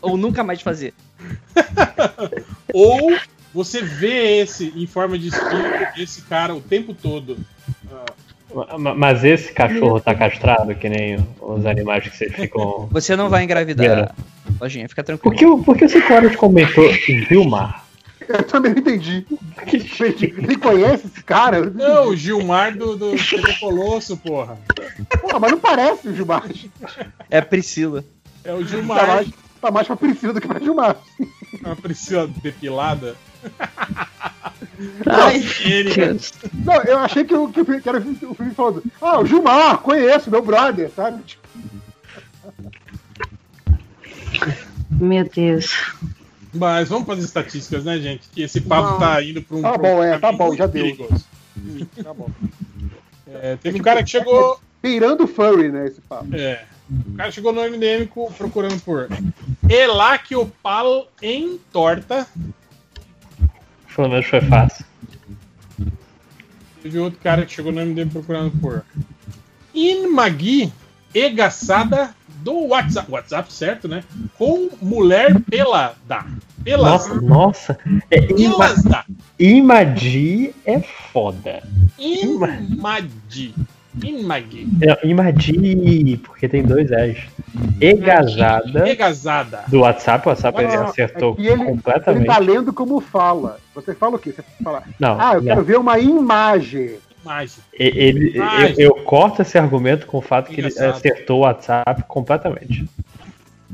ou 0.00 0.16
nunca 0.16 0.44
mais 0.44 0.60
fazer. 0.60 0.92
ou 2.72 3.16
você 3.54 3.82
vê 3.82 4.38
esse 4.40 4.72
em 4.76 4.86
forma 4.86 5.18
de 5.18 5.28
espírito, 5.28 6.00
esse 6.00 6.22
cara 6.22 6.54
o 6.54 6.60
tempo 6.60 6.94
todo. 6.94 7.36
Ah, 7.90 8.76
Ma- 8.78 8.94
Mas 8.94 9.24
esse 9.24 9.50
cachorro 9.52 9.98
tá 9.98 10.14
castrado, 10.14 10.74
que 10.74 10.86
nem 10.88 11.16
os 11.40 11.64
animais 11.64 12.06
que 12.06 12.14
vocês 12.16 12.34
ficam. 12.34 12.86
Você 12.90 13.16
não 13.16 13.30
vai 13.30 13.44
engravidar. 13.44 14.14
Lojinha, 14.60 14.86
fica 14.88 15.02
Por 15.02 15.06
tranquilo. 15.18 15.36
que, 15.36 15.46
o- 15.46 15.64
por 15.64 15.76
que 15.76 15.84
o 15.86 15.88
Cinco 15.88 16.12
Horas 16.12 16.36
comentou 16.36 16.84
Vilmar? 17.30 17.81
Eu 18.28 18.42
também 18.44 18.72
não 18.72 18.78
entendi. 18.80 19.26
Gente, 19.66 20.28
Quem 20.28 20.58
conhece 20.58 21.06
esse 21.06 21.22
cara? 21.22 21.58
Eu 21.58 21.70
não 21.70 21.94
Não, 21.94 22.08
o 22.08 22.16
Gilmar 22.16 22.76
do, 22.76 22.96
do 22.96 23.10
TV 23.16 23.54
Colosso, 23.60 24.16
porra. 24.16 24.58
Pô, 25.20 25.38
mas 25.38 25.50
não 25.52 25.58
parece 25.60 26.08
o 26.08 26.14
Gilmar. 26.14 26.44
É 27.30 27.38
a 27.38 27.42
Priscila. 27.42 28.04
É 28.44 28.52
o 28.52 28.58
Tá 28.58 28.64
Gilmar, 28.66 29.06
mais, 29.06 29.28
tá 29.60 29.70
mais 29.70 29.86
pra 29.86 29.96
Priscila 29.96 30.32
do 30.32 30.40
que 30.40 30.48
pra 30.48 30.58
Gilmar. 30.60 30.96
a 31.64 31.76
Priscila 31.76 32.26
depilada. 32.42 33.14
Ai, 35.06 35.44
Ele, 35.64 35.94
Deus. 35.94 36.32
Não, 36.64 36.74
eu 36.82 36.98
achei 36.98 37.24
que, 37.24 37.34
o- 37.34 37.48
que, 37.48 37.60
o- 37.60 37.80
que 37.80 37.88
era 37.88 37.98
o 37.98 38.34
Felipe 38.34 38.54
falando. 38.54 38.82
Ah, 39.00 39.20
o 39.20 39.26
Gilmar, 39.26 39.78
conheço, 39.78 40.30
meu 40.30 40.42
brother, 40.42 40.90
sabe? 40.94 41.22
Tipo, 41.24 41.42
Meu 44.90 45.24
Deus. 45.28 45.92
Mas 46.54 46.88
vamos 46.88 47.06
para 47.06 47.14
as 47.14 47.24
estatísticas, 47.24 47.84
né, 47.84 47.98
gente? 47.98 48.28
Que 48.28 48.42
esse 48.42 48.60
papo 48.60 48.92
Não. 48.92 48.98
tá 48.98 49.22
indo 49.22 49.42
para 49.42 49.56
um. 49.56 49.62
Tá 49.62 49.78
bom, 49.78 50.02
é, 50.04 50.18
tá 50.18 50.32
bom, 50.32 50.54
já 50.54 50.66
deu. 50.66 50.84
perigoso. 50.84 51.24
tá 52.02 52.12
bom. 52.12 52.28
É, 53.26 53.56
teve 53.56 53.80
um 53.80 53.82
cara 53.82 54.02
que 54.02 54.10
chegou. 54.10 54.60
Beirando 54.82 55.24
o 55.24 55.28
furry, 55.28 55.70
né, 55.70 55.86
esse 55.86 56.00
papo. 56.00 56.34
É. 56.34 56.64
O 56.90 57.16
cara 57.16 57.30
chegou 57.30 57.52
no 57.52 57.62
MDM 57.62 58.06
procurando 58.36 58.78
por 58.80 59.08
Elaquiopal 59.68 61.08
em 61.22 61.58
torta. 61.72 62.26
Pelo 63.94 64.08
menos 64.08 64.26
foi 64.26 64.40
fácil. 64.40 64.84
Teve 66.82 66.98
outro 66.98 67.20
cara 67.20 67.46
que 67.46 67.52
chegou 67.52 67.70
no 67.70 67.80
MDM 67.80 68.10
procurando 68.10 68.50
por 68.60 68.84
Inmagui 69.72 70.72
Egaçada 71.14 72.14
do 72.42 72.66
WhatsApp. 72.68 73.10
WhatsApp, 73.10 73.52
certo, 73.52 73.88
né? 73.88 74.02
Com 74.38 74.68
mulher 74.80 75.38
pelada. 75.48 76.24
Nossa, 76.66 77.08
Pelada. 77.08 77.20
nossa. 77.22 77.78
É, 78.10 78.18
ima, 78.40 78.68
Pelada. 78.68 79.04
Imadi 79.38 80.54
é 80.64 80.80
foda. 80.80 81.62
Imadi. 81.98 83.54
Imagi. 84.02 84.66
Não, 84.80 84.96
Imadi, 85.10 86.16
porque 86.24 86.48
tem 86.48 86.62
dois 86.62 86.90
S. 86.90 87.20
Egazada 87.80 88.88
Egazada. 88.88 89.64
do 89.68 89.80
WhatsApp, 89.80 90.26
o 90.26 90.30
WhatsApp 90.30 90.62
Não, 90.62 90.68
ele 90.70 90.76
não, 90.78 90.86
acertou 90.86 91.36
É 91.38 91.42
ele, 91.42 91.50
ele 91.50 91.64
completamente. 91.64 92.26
tá 92.26 92.38
lendo 92.38 92.72
como 92.72 93.00
fala. 93.00 93.58
Você 93.74 93.94
fala 93.94 94.16
o 94.16 94.18
quê? 94.18 94.32
Você 94.32 94.42
fala, 94.64 94.82
Não, 94.98 95.20
ah, 95.20 95.34
eu 95.34 95.40
não. 95.40 95.46
quero 95.48 95.62
ver 95.64 95.78
uma 95.78 95.98
imagem. 95.98 96.94
E- 97.78 97.92
Ele, 97.94 98.36
eu, 98.78 98.96
eu 98.96 99.04
corto 99.04 99.42
esse 99.42 99.56
argumento 99.58 100.06
com 100.06 100.18
o 100.18 100.22
fato 100.22 100.50
que 100.52 100.60
ele 100.60 100.68
acertou 100.68 101.38
o 101.38 101.42
WhatsApp 101.42 102.04
completamente. 102.08 102.86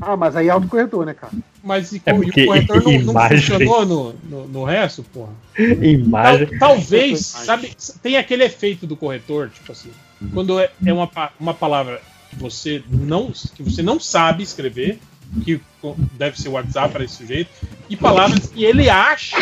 Ah, 0.01 0.15
mas 0.15 0.35
aí 0.35 0.47
é 0.47 0.49
autocorretor, 0.51 1.05
né, 1.05 1.13
cara? 1.13 1.33
Mas 1.61 1.91
e, 1.91 2.01
É 2.05 2.11
e 2.11 2.19
o 2.19 2.45
corretor 2.45 2.81
não, 2.83 2.91
não 2.93 3.11
imagem- 3.11 3.37
funcionou 3.39 3.85
no, 3.85 4.13
no, 4.29 4.47
no 4.47 4.63
resto, 4.63 5.03
porra? 5.03 5.31
Imagem. 5.81 6.47
Tal- 6.57 6.75
talvez, 6.75 7.25
sabe, 7.25 7.75
tem 8.01 8.15
aquele 8.15 8.45
efeito 8.45 8.87
do 8.87 8.95
corretor, 8.95 9.49
tipo 9.49 9.71
assim, 9.73 9.91
quando 10.33 10.57
é, 10.57 10.71
é 10.85 10.93
uma, 10.93 11.09
uma 11.37 11.53
palavra 11.53 12.01
que 12.29 12.37
você 12.37 12.81
não 12.89 13.31
que 13.55 13.61
você 13.61 13.81
não 13.81 13.99
sabe 13.99 14.41
escrever, 14.43 14.99
que 15.43 15.61
deve 16.13 16.39
ser 16.41 16.49
o 16.49 16.53
WhatsApp 16.53 16.91
para 16.93 17.03
esse 17.03 17.15
sujeito, 17.17 17.49
e 17.89 17.95
palavras 17.95 18.47
que 18.47 18.63
ele 18.63 18.89
acha 18.89 19.37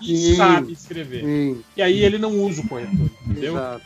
que 0.00 0.16
Sim. 0.16 0.36
sabe 0.36 0.72
escrever. 0.72 1.22
Sim, 1.24 1.62
E 1.76 1.82
aí 1.82 2.02
ele 2.04 2.18
não 2.18 2.30
usa 2.40 2.60
o 2.62 2.68
corretor, 2.68 3.10
entendeu? 3.26 3.54
exato. 3.54 3.84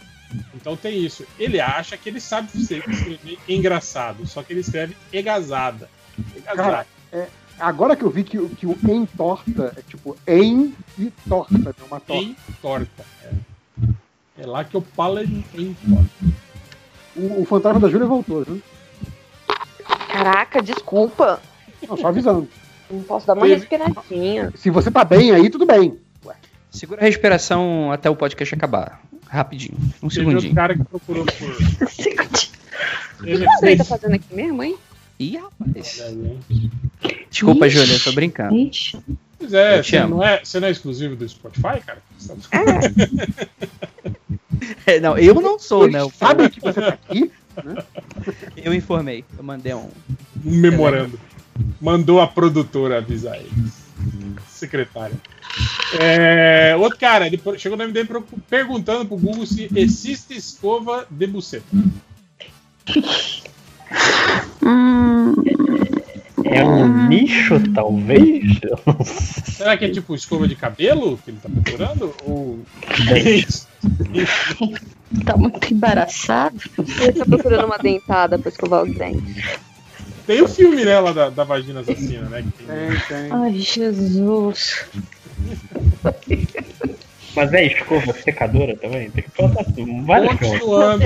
Então 0.54 0.76
tem 0.76 0.98
isso. 1.04 1.24
Ele 1.38 1.60
acha 1.60 1.96
que 1.96 2.08
ele 2.08 2.20
sabe 2.20 2.48
escrever 2.54 3.38
engraçado, 3.48 4.26
só 4.26 4.42
que 4.42 4.52
ele 4.52 4.60
escreve 4.60 4.96
egazada. 5.12 5.88
Egazada. 6.36 6.56
Cara, 6.62 6.86
é, 7.12 7.28
agora 7.58 7.94
que 7.94 8.02
eu 8.02 8.10
vi 8.10 8.24
que, 8.24 8.38
o- 8.38 8.48
que 8.48 8.66
o 8.66 8.76
em 8.88 9.06
torta 9.06 9.72
é 9.76 9.82
tipo 9.82 10.16
em 10.26 10.74
e 10.98 11.12
torta, 11.28 11.56
né? 11.58 11.72
Uma 11.86 12.00
torta. 12.00 12.22
em 12.24 12.36
torta. 12.60 13.04
É, 13.22 13.30
É 14.38 14.46
lá 14.46 14.64
que 14.64 14.74
eu 14.74 14.82
falo 14.94 15.20
em 15.20 15.42
torta. 15.54 16.10
O, 17.14 17.42
o 17.42 17.44
fantasma 17.46 17.80
da 17.80 17.88
Júlia 17.88 18.06
voltou, 18.06 18.44
viu? 18.44 18.60
Caraca, 20.16 20.62
desculpa. 20.62 21.40
Não, 21.86 21.96
só 21.96 22.08
avisando. 22.08 22.48
Não 22.90 23.02
posso 23.02 23.26
dar 23.26 23.34
uma 23.34 23.42
Teve- 23.46 23.56
respiradinha. 23.60 24.52
Se 24.56 24.70
você 24.70 24.90
tá 24.90 25.04
bem 25.04 25.32
aí, 25.32 25.50
tudo 25.50 25.66
bem. 25.66 25.98
Segura 26.70 27.00
a 27.00 27.04
respiração 27.04 27.90
até 27.92 28.08
o 28.08 28.16
podcast 28.16 28.54
acabar. 28.54 29.00
Rapidinho. 29.28 29.76
Um 30.02 30.08
Teve 30.08 30.26
segundinho. 30.26 30.54
cara 30.54 30.76
que 30.76 30.84
procurou 30.84 31.24
por. 31.24 31.34
O 33.18 33.24
que 33.24 33.32
Andrei 33.58 33.76
tá 33.78 33.84
fazendo 33.84 34.14
aqui 34.14 34.34
mesmo, 34.34 34.62
hein? 34.62 34.76
Ih, 35.18 35.38
rapaz. 35.38 36.02
Desculpa, 37.30 37.66
Ixi. 37.66 37.78
Júlia, 37.78 37.94
eu 37.94 38.04
tô 38.04 38.12
brincando. 38.12 38.54
Ixi. 38.54 38.98
Pois 39.38 39.54
é, 39.54 39.82
você 39.82 39.96
amo. 39.96 40.16
não 40.16 40.22
é, 40.22 40.44
você 40.44 40.60
não 40.60 40.68
é 40.68 40.70
exclusivo 40.70 41.16
do 41.16 41.26
Spotify, 41.26 41.80
cara? 41.84 41.98
Você 42.18 42.34
tá- 42.34 42.36
É, 44.86 45.00
não, 45.00 45.16
eu 45.16 45.34
não 45.36 45.58
sou, 45.58 45.88
né? 45.90 46.00
Sabem 46.14 46.50
que 46.50 46.60
você 46.60 46.78
tá 46.80 46.88
aqui? 46.88 47.32
Eu 48.56 48.72
informei. 48.74 49.24
Eu 49.36 49.44
mandei 49.44 49.74
um 49.74 49.84
Um 49.84 49.90
memorando. 50.44 51.18
Mandou 51.80 52.20
a 52.20 52.26
produtora 52.26 52.98
avisar 52.98 53.36
eles. 53.36 53.86
Secretária. 54.48 55.16
É, 56.00 56.76
outro 56.76 56.98
cara, 56.98 57.26
ele 57.26 57.40
chegou 57.58 57.78
no 57.78 57.84
MDM 57.88 58.06
pro- 58.06 58.26
perguntando 58.48 59.06
pro 59.06 59.16
Google 59.16 59.46
se 59.46 59.70
existe 59.74 60.36
escova 60.36 61.06
de 61.10 61.26
buceta. 61.26 61.64
É 66.44 66.62
um 66.64 67.08
nicho, 67.08 67.60
talvez? 67.72 68.60
Será 69.46 69.76
que 69.76 69.86
é 69.86 69.88
tipo 69.90 70.14
escova 70.14 70.46
de 70.46 70.54
cabelo 70.54 71.18
que 71.24 71.30
ele 71.30 71.38
tá 71.42 71.48
procurando? 71.48 72.14
Ou. 72.24 72.58
Tá 75.24 75.36
muito 75.36 75.72
embaraçado. 75.72 76.56
Ele 77.00 77.12
tá 77.12 77.24
procurando 77.24 77.64
uma 77.66 77.78
dentada 77.78 78.38
pra 78.38 78.48
escovar 78.50 78.82
os 78.82 78.92
dentes. 78.94 79.44
Tem 80.26 80.42
o 80.42 80.48
filme, 80.48 80.84
né, 80.84 80.98
lá 80.98 81.12
da, 81.12 81.30
da 81.30 81.44
vagina 81.44 81.80
assassina, 81.80 82.28
né? 82.28 82.42
que 82.42 82.64
tem- 82.64 83.00
tem. 83.08 83.32
Ai, 83.32 83.52
Jesus. 83.60 84.84
Mas 87.36 87.52
é 87.52 87.66
escova 87.66 88.14
secadora 88.14 88.74
também? 88.76 89.10
Tem 89.10 89.22
que 89.22 89.30
botar 89.36 89.64
várias. 90.06 90.38
Continuando 90.38 91.04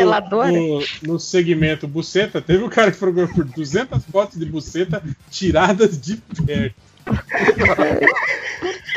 no, 0.53 0.85
no 1.03 1.19
segmento 1.19 1.89
buceta, 1.89 2.41
teve 2.41 2.63
um 2.63 2.69
cara 2.69 2.93
que 2.93 2.99
procurou 2.99 3.29
por 3.29 3.45
200 3.45 4.05
fotos 4.05 4.39
de 4.39 4.47
buceta 4.47 5.03
tiradas 5.29 6.01
de 6.01 6.17
perto. 6.47 6.90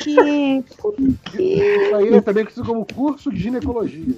Que? 0.04 0.64
Por 0.78 0.96
quê? 1.32 1.64
Isso 1.86 1.96
aí 1.96 2.14
é 2.14 2.22
também 2.22 2.44
conhecido 2.44 2.66
como 2.66 2.86
curso 2.86 3.32
de 3.32 3.40
ginecologia. 3.40 4.16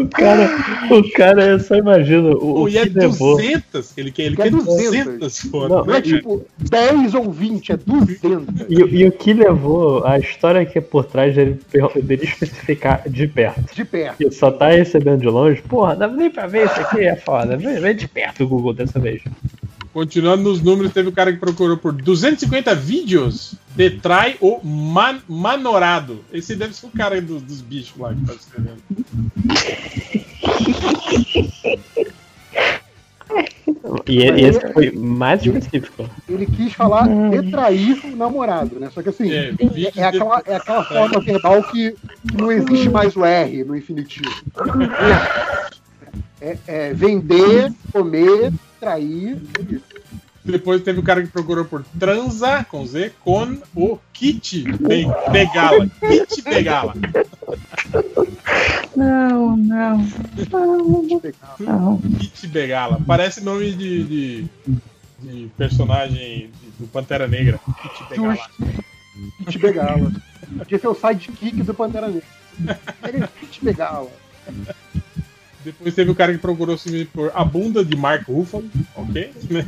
O 0.00 0.08
cara, 0.08 0.50
o 0.90 1.12
cara, 1.12 1.44
eu 1.46 1.60
só 1.60 1.74
imagino 1.74 2.38
o, 2.38 2.62
o 2.62 2.68
e 2.68 2.78
é 2.78 2.84
que 2.84 2.98
levou. 2.98 3.36
200, 3.36 3.98
ele 3.98 4.10
quer, 4.10 4.22
ele 4.22 4.34
é 4.40 4.44
quer 4.44 4.50
200. 4.50 4.84
200 4.84 5.40
fotos. 5.40 5.68
Não, 5.68 5.84
Não 5.84 5.94
é 5.94 6.00
tipo 6.00 6.46
10 6.58 7.14
ou 7.14 7.30
20, 7.30 7.72
é 7.72 7.76
200. 7.76 8.66
E, 8.70 8.74
e 8.74 9.06
o 9.06 9.12
que 9.12 9.34
levou 9.34 10.06
a 10.06 10.18
história 10.18 10.64
que 10.64 10.78
é 10.78 10.80
por 10.80 11.04
trás 11.04 11.34
dele, 11.34 11.60
dele 12.02 12.24
especificar 12.24 13.02
de 13.06 13.28
perto. 13.28 13.74
De 13.74 13.84
perto. 13.84 14.16
Que 14.16 14.30
só 14.30 14.50
tá 14.50 14.70
recebendo 14.70 15.20
de 15.20 15.28
longe, 15.28 15.60
porra, 15.62 15.96
dá 15.96 16.08
nem 16.08 16.30
pra 16.30 16.46
ver 16.46 16.66
isso 16.66 16.80
aqui, 16.80 17.00
é 17.00 17.16
foda. 17.16 17.56
Vem, 17.56 17.78
vem 17.78 17.94
de 17.94 18.08
perto 18.08 18.44
o 18.44 18.48
Google 18.48 18.72
dessa 18.72 18.98
vez. 18.98 19.22
Continuando 19.94 20.42
nos 20.42 20.60
números, 20.60 20.92
teve 20.92 21.08
o 21.08 21.12
cara 21.12 21.32
que 21.32 21.38
procurou 21.38 21.76
por 21.76 21.92
250 21.92 22.74
vídeos 22.74 23.54
de 23.76 23.90
trai 23.90 24.36
o 24.40 24.58
man, 24.60 25.20
manorado. 25.28 26.24
Esse 26.32 26.56
deve 26.56 26.74
ser 26.74 26.86
o 26.86 26.90
cara 26.90 27.14
aí 27.14 27.20
dos, 27.20 27.40
dos 27.40 27.60
bichos 27.60 27.96
lá 27.96 28.12
que 28.12 28.26
tá 28.26 28.34
escrevendo. 28.34 28.82
E, 34.08 34.18
e 34.18 34.44
esse 34.44 34.72
foi 34.72 34.90
mais 34.90 35.46
específico. 35.46 36.10
Ele 36.28 36.46
quis 36.46 36.72
falar 36.72 37.06
retrair 37.30 38.04
o 38.04 38.16
namorado, 38.16 38.80
né? 38.80 38.90
Só 38.92 39.00
que 39.00 39.10
assim, 39.10 39.30
É, 39.30 39.50
é, 39.50 40.00
é 40.00 40.04
aquela, 40.04 40.42
é 40.44 40.56
aquela 40.56 40.84
forma 40.84 41.20
verbal 41.20 41.62
que, 41.62 41.92
que 41.92 42.36
não 42.36 42.50
existe 42.50 42.88
mais 42.88 43.14
o 43.14 43.24
R 43.24 43.62
no 43.62 43.76
infinitivo. 43.76 44.28
É, 46.40 46.58
é 46.66 46.92
vender, 46.92 47.72
comer, 47.92 48.52
trair. 48.84 49.38
é. 49.72 49.94
Depois 50.44 50.82
teve 50.82 51.00
o 51.00 51.02
cara 51.02 51.22
que 51.22 51.28
procurou 51.28 51.64
por 51.64 51.82
transa 51.98 52.62
com 52.64 52.84
Z 52.86 53.12
com 53.24 53.56
o 53.74 53.98
kit 54.12 54.62
be- 54.62 55.06
Begala. 55.32 55.88
Kit 55.88 56.42
Begala. 56.42 56.94
Não, 58.94 59.56
não. 59.56 59.98
Não, 60.50 61.20
não. 61.60 61.98
Kit 62.18 62.46
Begala. 62.48 63.00
Parece 63.06 63.40
nome 63.42 63.72
de, 63.72 64.04
de, 64.04 64.44
de 65.22 65.50
personagem 65.56 66.50
do 66.78 66.86
Pantera 66.88 67.26
Negra. 67.26 67.58
Kit 67.82 68.08
Begala. 68.10 68.38
Kit 69.46 69.58
Begala. 69.58 70.12
Podia 70.58 70.78
ser 70.78 70.88
o 70.88 70.94
sidekick 70.94 71.62
do 71.62 71.72
Pantera 71.72 72.08
Negra. 72.08 72.78
Ele 73.08 73.24
é 73.24 73.28
Kit 73.40 73.64
Begala. 73.64 74.10
Depois 75.64 75.94
teve 75.94 76.10
o 76.10 76.14
cara 76.14 76.32
que 76.32 76.38
procurou 76.38 76.76
se 76.76 77.06
por 77.06 77.32
a 77.34 77.44
bunda 77.44 77.84
de 77.84 77.96
Mark 77.96 78.26
Ruffalo, 78.28 78.64
ok? 78.94 79.30
Né? 79.50 79.64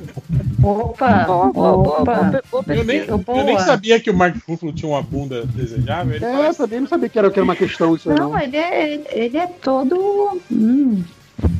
Opa, 0.62 1.26
opa. 1.54 2.42
Eu 2.68 2.84
nem, 2.84 2.98
eu 3.00 3.44
nem 3.44 3.58
sabia 3.58 3.98
que 3.98 4.10
o 4.10 4.14
Mark 4.14 4.36
Ruffalo 4.46 4.72
tinha 4.72 4.88
uma 4.90 5.02
bunda 5.02 5.44
desejável. 5.46 6.16
Ele 6.16 6.24
É, 6.24 6.48
eu 6.48 6.54
também 6.54 6.80
não 6.80 6.88
sabia 6.88 7.08
que 7.08 7.18
era, 7.18 7.30
que 7.30 7.38
era 7.38 7.44
uma 7.44 7.56
questão 7.56 7.94
isso 7.94 8.08
não. 8.10 8.30
Não, 8.30 8.38
ele 8.40 8.56
é, 8.56 9.00
ele 9.12 9.36
é 9.38 9.46
todo. 9.46 10.40
Hum, 10.50 11.02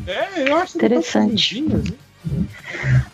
É, 0.07 0.49
eu 0.51 0.57
acho 0.57 0.77
interessante. 0.77 1.95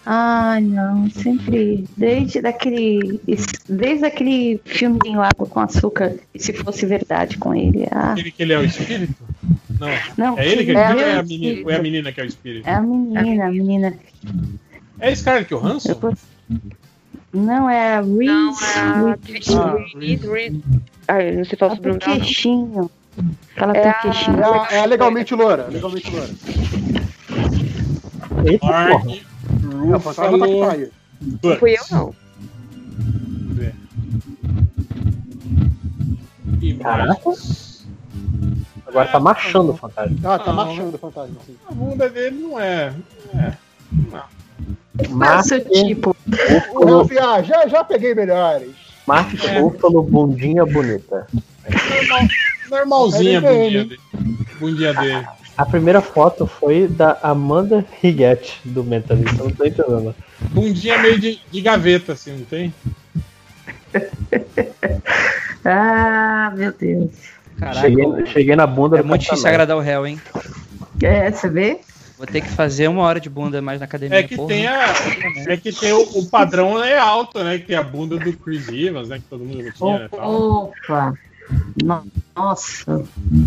Ai, 0.05 0.61
não, 0.63 1.09
sempre. 1.11 1.85
Desde 1.97 2.41
daquele. 2.41 3.21
Desde 3.69 4.05
aquele 4.07 4.61
filme 4.65 4.99
lá 5.15 5.31
com 5.37 5.61
açúcar, 5.61 6.15
se 6.37 6.53
fosse 6.55 6.87
verdade 6.87 7.37
com 7.39 7.55
ele. 7.55 7.87
Ah, 7.91 8.13
Aquele 8.13 8.31
que 8.31 8.43
ele 8.43 8.53
é 8.53 8.59
o 8.59 8.65
espírito? 8.65 9.15
Não. 9.83 9.89
Não, 10.17 10.39
é 10.39 10.47
ele 10.49 10.65
que 10.65 10.71
é, 10.71 10.75
é 10.75 10.87
o 10.89 10.93
espírito 10.93 11.03
ou 11.03 11.03
é 11.03 11.17
a 11.19 11.23
menina, 11.23 11.63
ou 11.65 11.71
é 11.71 11.77
a 11.77 11.83
menina 11.83 12.13
que 12.13 12.21
é 12.21 12.25
o 12.25 12.27
espírito? 12.27 12.69
é 12.69 12.75
a 12.75 12.81
menina, 12.83 13.47
a 13.47 13.51
menina. 13.51 13.95
É 15.01 15.15
Scarlett 15.15 15.53
Johansson? 15.53 16.15
Não, 17.33 17.69
é 17.69 17.95
a 17.97 18.01
Reese. 18.01 18.65
a 18.79 19.17
Reese- 19.27 19.55
Ah, 19.57 19.77
Reese, 19.99 20.27
Reese. 20.29 20.63
Ai, 21.09 21.31
eu 21.31 21.35
não 21.39 21.45
sei 21.45 21.59
falar 21.59 21.75
sobre 21.77 21.91
o 21.91 21.93
nome. 21.95 22.05
queixinho. 22.21 22.91
Ela 23.57 23.77
É 23.77 23.81
tem 23.81 23.91
a- 23.91 23.95
queixinho. 23.95 24.41
É 24.41 24.45
a, 24.45 24.69
é 24.71 24.79
a 24.81 24.85
legalmente 24.85 25.35
loura, 25.35 25.67
legalmente 25.69 26.11
loura. 26.11 26.31
É, 28.47 28.59
tá 28.59 29.01
que 29.01 29.23
Ruffalo. 29.77 30.89
Não 31.43 31.57
fui 31.59 31.73
eu, 31.73 31.83
não. 31.91 32.15
E 36.61 36.75
Caraca. 36.75 37.31
Agora 38.93 39.09
tá 39.09 39.19
marchando 39.19 39.71
o 39.71 39.77
fantasma. 39.77 40.17
Ah, 40.23 40.39
tá 40.39 40.53
Não. 40.53 40.55
marchando 40.67 40.95
o 40.95 40.99
fantasma. 40.99 41.37
Assim. 41.43 41.57
A 41.67 41.73
bunda 41.73 42.11
dele 42.11 42.37
não 42.43 42.61
é. 42.61 42.93
é. 43.35 43.53
Não. 43.91 44.23
Qual 45.19 45.41
é 45.41 45.85
tipo? 45.85 46.15
O 46.75 46.85
Ralph, 46.85 47.11
ah, 47.19 47.43
já, 47.43 47.67
já 47.67 47.83
peguei 47.83 48.15
melhores. 48.15 48.71
Mark 49.07 49.31
Ruffalo, 49.59 50.03
bundinha 50.03 50.67
bonita. 50.67 51.27
Normal- 51.91 52.29
normalzinha 52.71 53.41
a 53.41 53.45
É 53.45 53.55
bundinha 53.65 53.85
dele. 53.87 54.01
Bundinha 54.61 54.95
dele. 54.95 55.27
A 55.57 55.65
primeira 55.65 56.03
foto 56.03 56.47
foi 56.47 56.87
da 56.87 57.19
Amanda 57.23 57.85
Righetti, 58.03 58.61
do 58.65 58.85
Mentalista. 58.85 59.41
Eu 59.41 59.45
não 59.49 59.53
tô 59.53 59.65
entendendo. 59.65 60.15
Bundinha 60.51 60.99
meio 60.99 61.19
de, 61.19 61.41
de 61.51 61.61
gaveta, 61.63 62.13
assim, 62.13 62.37
não 62.37 62.45
tem? 62.45 62.75
Ah, 65.65 66.53
meu 66.57 66.73
Deus. 66.73 67.11
Caraca, 67.63 67.81
Cheguei, 67.81 68.27
cheguei 68.27 68.57
na 68.57 68.67
bunda 68.67 68.99
é 68.99 69.03
muito 69.05 69.21
difícil 69.21 69.47
agradar 69.47 69.77
o 69.77 69.81
réu, 69.81 70.05
hein? 70.05 70.21
É, 71.01 71.31
você 71.31 71.49
vê? 71.49 71.79
Vou 72.19 72.27
ter 72.27 72.41
que 72.41 72.49
fazer 72.49 72.89
uma 72.89 73.03
hora 73.03 73.21
de 73.21 73.31
bunda 73.31 73.63
mais 73.63 73.79
na 73.79 73.85
academia. 73.85 74.19
É 74.19 74.23
que 74.25 74.35
porra. 74.35 74.49
tem 74.49 74.67
a. 74.67 74.85
É 75.47 75.57
que 75.57 75.73
tem 75.73 75.93
o, 75.93 76.03
o 76.03 76.27
padrão 76.29 76.83
é 76.83 76.99
alto, 76.99 77.43
né? 77.43 77.59
Que 77.59 77.67
tem 77.67 77.77
a 77.77 77.83
bunda 77.83 78.19
do 78.19 78.33
Chris 78.33 78.69
Evans, 78.69 79.09
né? 79.09 79.19
Que 79.19 79.25
todo 79.25 79.45
mundo 79.45 79.73
tinha, 79.73 79.99
né? 80.01 80.09
Opa! 80.11 81.15
No- 81.83 82.05
Nossa, 82.35 83.05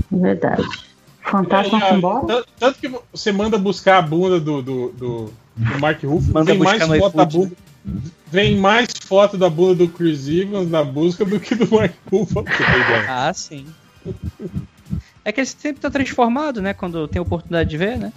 verdade. 0.10 0.64
Fantasma 1.22 1.78
É, 1.78 1.90
foi 1.90 1.98
embora? 1.98 2.46
tanto, 2.58 2.80
que 2.80 2.92
você 3.12 3.31
manda 3.33 3.58
buscar 3.58 3.98
a 3.98 4.01
bunda 4.01 4.40
do, 4.40 4.62
do, 4.62 4.90
do, 4.92 5.33
do 5.56 5.80
Mark 5.80 6.01
Ruffalo, 6.03 6.33
Manda 6.33 6.53
vem 6.53 6.62
mais 6.62 6.83
foto 6.83 7.17
da 7.17 7.24
iFood, 7.24 7.38
bunda. 7.38 7.56
Vem 8.28 8.58
mais 8.58 8.88
foto 9.06 9.38
da 9.38 9.49
bunda 9.49 9.76
do 9.76 9.88
Chris 9.90 10.28
Evans 10.28 10.69
na 10.69 10.83
busca 10.83 11.26
do 11.26 11.38
que 11.40 11.53
do 11.56 11.74
Mark 11.76 11.94
Ruffalo. 12.12 12.46
ideia. 12.48 13.06
Ah, 13.10 13.33
sim. 13.33 13.65
É 15.23 15.31
que 15.31 15.39
ele 15.39 15.47
sempre 15.47 15.81
tá 15.81 15.89
transformado, 15.89 16.61
né? 16.61 16.73
Quando 16.73 17.07
tem 17.07 17.21
oportunidade 17.21 17.69
de 17.69 17.77
ver, 17.77 17.97
né? 17.97 18.13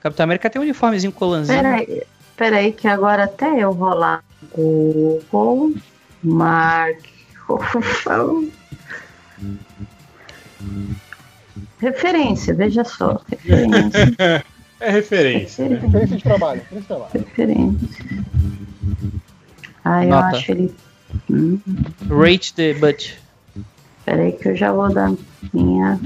Capitão 0.00 0.24
América 0.24 0.50
tem 0.50 0.60
um 0.60 0.64
uniformezinho 0.64 1.12
colanzinho. 1.12 1.58
Peraí, 1.62 2.02
peraí, 2.36 2.72
que 2.72 2.86
agora 2.86 3.24
até 3.24 3.62
eu 3.62 3.72
vou 3.72 3.94
lá. 3.94 4.22
Google 4.54 5.72
Mark. 6.22 6.98
Referência, 11.80 12.54
veja 12.54 12.84
só. 12.84 13.20
Referência, 13.30 14.44
É 14.80 14.90
referência. 14.90 15.68
né? 15.68 15.76
Referência 15.78 16.16
de 16.16 16.22
trabalho. 16.22 16.60
Referência 16.70 16.80
de 16.80 16.86
trabalho. 16.86 17.10
referência. 17.12 17.88
Ah, 19.84 20.04
eu 20.04 20.10
Nota. 20.10 20.36
acho 20.36 20.52
ele. 20.52 20.74
Hum, 21.30 21.58
Rate 22.08 22.54
the 22.54 22.72
butt. 22.74 23.18
peraí 24.04 24.32
que 24.32 24.48
eu 24.48 24.56
já 24.56 24.72
vou 24.72 24.88
dar 24.92 25.12
minha. 25.52 25.98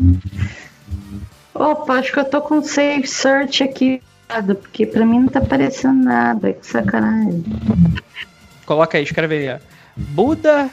Opa, 1.54 1.94
acho 1.94 2.12
que 2.12 2.18
eu 2.18 2.24
tô 2.24 2.40
com 2.40 2.62
save 2.62 3.06
search 3.06 3.62
aqui. 3.62 4.02
Porque 4.60 4.86
pra 4.86 5.04
mim 5.04 5.20
não 5.20 5.28
tá 5.28 5.38
aparecendo 5.38 6.04
nada. 6.04 6.52
Que 6.52 6.66
sacanagem. 6.66 7.44
Coloca 8.66 8.98
aí, 8.98 9.04
escreve 9.04 9.36
aí, 9.36 9.54
ó. 9.54 9.58
Buda. 9.96 10.70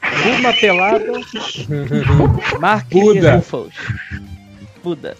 Buma 0.00 0.52
pelada. 0.54 1.04
Mark 2.60 2.88
Buda. 2.88 3.44
Buda. 4.82 5.16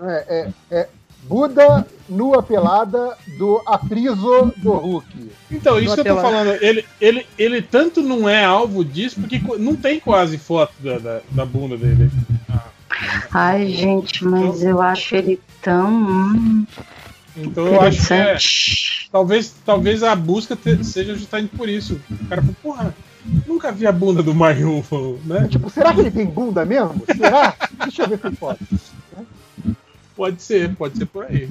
É, 0.00 0.50
é, 0.70 0.76
é 0.76 0.88
Buda 1.28 1.86
nua 2.08 2.42
pelada 2.42 3.16
do 3.38 3.62
apriso 3.66 4.52
do 4.56 4.72
Hulk. 4.72 5.06
Então, 5.50 5.78
isso 5.78 5.86
Nua 5.86 5.94
que 5.94 6.00
eu 6.00 6.04
tô 6.16 6.20
pelada. 6.20 6.28
falando, 6.28 6.62
ele, 6.62 6.84
ele, 7.00 7.26
ele 7.38 7.62
tanto 7.62 8.02
não 8.02 8.28
é 8.28 8.44
alvo 8.44 8.84
disso, 8.84 9.20
porque 9.20 9.40
não 9.58 9.74
tem 9.76 9.98
quase 10.00 10.36
foto 10.36 10.74
da, 10.80 10.98
da, 10.98 11.20
da 11.30 11.44
bunda 11.46 11.76
dele. 11.76 12.10
Ai, 13.32 13.68
gente, 13.68 14.24
mas 14.24 14.62
eu 14.62 14.80
acho 14.80 15.16
ele 15.16 15.40
tão. 15.62 15.88
hum, 15.92 16.66
Então 17.36 17.66
eu 17.66 17.80
acho 17.80 18.06
que 18.06 18.12
é, 18.12 18.36
talvez, 19.10 19.54
talvez 19.64 20.02
a 20.02 20.14
busca 20.14 20.54
te- 20.54 20.84
seja 20.84 21.14
justamente 21.14 21.56
por 21.56 21.68
isso. 21.68 22.00
O 22.10 22.26
cara 22.26 22.40
falou, 22.42 22.56
porra, 22.62 22.94
nunca 23.46 23.72
vi 23.72 23.86
a 23.86 23.92
bunda 23.92 24.22
do 24.22 24.32
Ruffalo, 24.32 25.18
né? 25.24 25.48
Tipo, 25.48 25.68
será 25.70 25.92
que 25.94 26.00
ele 26.00 26.10
tem 26.10 26.26
bunda 26.26 26.64
mesmo? 26.64 27.02
Será? 27.16 27.54
Deixa 27.82 28.02
eu 28.02 28.08
ver 28.08 28.18
se 28.20 28.36
foto. 28.36 28.60
Pode 30.16 30.42
ser, 30.42 30.74
pode 30.76 30.96
ser 30.96 31.06
por 31.06 31.24
aí. 31.24 31.48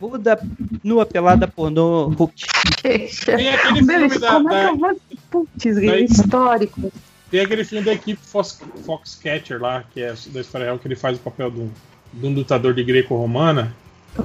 Buda 0.00 0.38
nua 0.84 1.04
pelada 1.04 1.48
pornô 1.48 2.06
Hulk. 2.08 2.46
Tem 2.82 3.48
aquele 3.48 3.82
Meu, 3.82 3.98
filme 4.08 4.18
da, 4.18 4.32
como 4.32 4.50
é 4.50 4.52
da- 4.52 4.68
que 4.68 4.72
eu 4.72 4.78
vou. 4.78 5.00
Putz, 5.30 5.74
da- 5.74 5.98
histórico. 5.98 6.92
Tem 7.30 7.40
aquele 7.40 7.64
filme 7.64 7.84
da 7.84 7.92
equipe 7.92 8.20
Fox, 8.24 8.60
Foxcatcher 8.86 9.60
lá, 9.60 9.84
que 9.92 10.00
é 10.00 10.14
da 10.28 10.40
história 10.40 10.66
real, 10.66 10.78
que 10.78 10.86
ele 10.88 10.96
faz 10.96 11.18
o 11.18 11.20
papel 11.20 11.50
de 11.50 11.60
um, 11.60 11.70
de 12.14 12.26
um 12.26 12.32
lutador 12.34 12.72
de 12.72 12.82
greco-romana. 12.82 13.74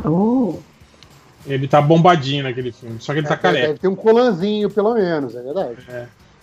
Oh. 0.06 0.60
Ele 1.46 1.68
tá 1.68 1.82
bombadinho 1.82 2.44
naquele 2.44 2.72
filme, 2.72 2.98
só 3.00 3.12
que 3.12 3.20
ele 3.20 3.28
tá 3.28 3.36
careca. 3.36 3.68
Deve 3.68 3.80
ter 3.80 3.88
um 3.90 3.96
colanzinho, 3.96 4.70
pelo 4.70 4.94
menos, 4.94 5.36
é 5.36 5.42
verdade. 5.42 5.78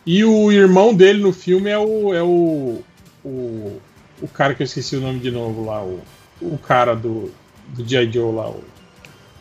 E 0.04 0.22
o 0.24 0.52
irmão 0.52 0.94
dele 0.94 1.22
no 1.22 1.32
filme 1.32 1.70
é 1.70 1.78
o. 1.78 2.12
É 2.12 2.22
o, 2.22 2.82
o, 3.24 3.80
o 4.20 4.28
cara 4.28 4.54
que 4.54 4.62
eu 4.62 4.66
esqueci 4.66 4.96
o 4.96 5.00
nome 5.00 5.18
de 5.20 5.30
novo 5.30 5.64
lá, 5.64 5.82
o, 5.82 6.00
o 6.40 6.58
cara 6.58 6.94
do, 6.94 7.30
do 7.68 7.86
G.I. 7.86 8.10
Joe 8.10 8.34
lá. 8.34 8.48
O, 8.48 8.62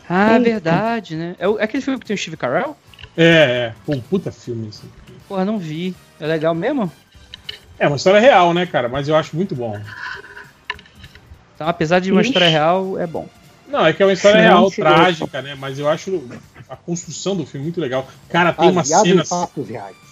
Ah, 0.08 0.32
Eita. 0.32 0.42
verdade, 0.44 1.16
né? 1.16 1.34
É, 1.38 1.48
o- 1.48 1.58
é 1.58 1.64
aquele 1.64 1.82
filme 1.82 1.98
que 2.00 2.06
tem 2.06 2.14
o 2.14 2.18
Steve 2.18 2.36
Carell? 2.36 2.76
é, 3.16 3.24
é. 3.24 3.74
Pô, 3.86 3.92
um 3.92 4.00
puta 4.00 4.30
filme 4.32 4.68
assim. 4.68 4.88
Porra, 5.28 5.44
não 5.44 5.58
vi. 5.58 5.94
É 6.18 6.26
legal 6.26 6.54
mesmo? 6.54 6.90
É 7.78 7.86
uma 7.86 7.96
história 7.96 8.20
real, 8.20 8.52
né, 8.52 8.66
cara? 8.66 8.88
Mas 8.88 9.08
eu 9.08 9.16
acho 9.16 9.34
muito 9.36 9.54
bom. 9.54 9.80
Então, 11.54 11.68
apesar 11.68 12.00
de 12.00 12.10
uma 12.10 12.20
Ixi. 12.20 12.30
história 12.30 12.48
real, 12.48 12.98
é 12.98 13.06
bom. 13.06 13.28
Não, 13.68 13.86
é 13.86 13.92
que 13.92 14.02
é 14.02 14.06
uma 14.06 14.12
história 14.12 14.38
Sim, 14.38 14.42
real, 14.44 14.70
trágica, 14.70 15.40
né? 15.42 15.54
Mas 15.54 15.78
eu 15.78 15.88
acho 15.88 16.22
a 16.68 16.74
construção 16.76 17.36
do 17.36 17.46
filme 17.46 17.64
muito 17.66 17.80
legal. 17.80 18.08
Cara, 18.28 18.52
tem 18.52 18.68
umas 18.68 18.88
Baseado 18.88 19.06
em 19.06 19.24
cenas. 19.24 19.48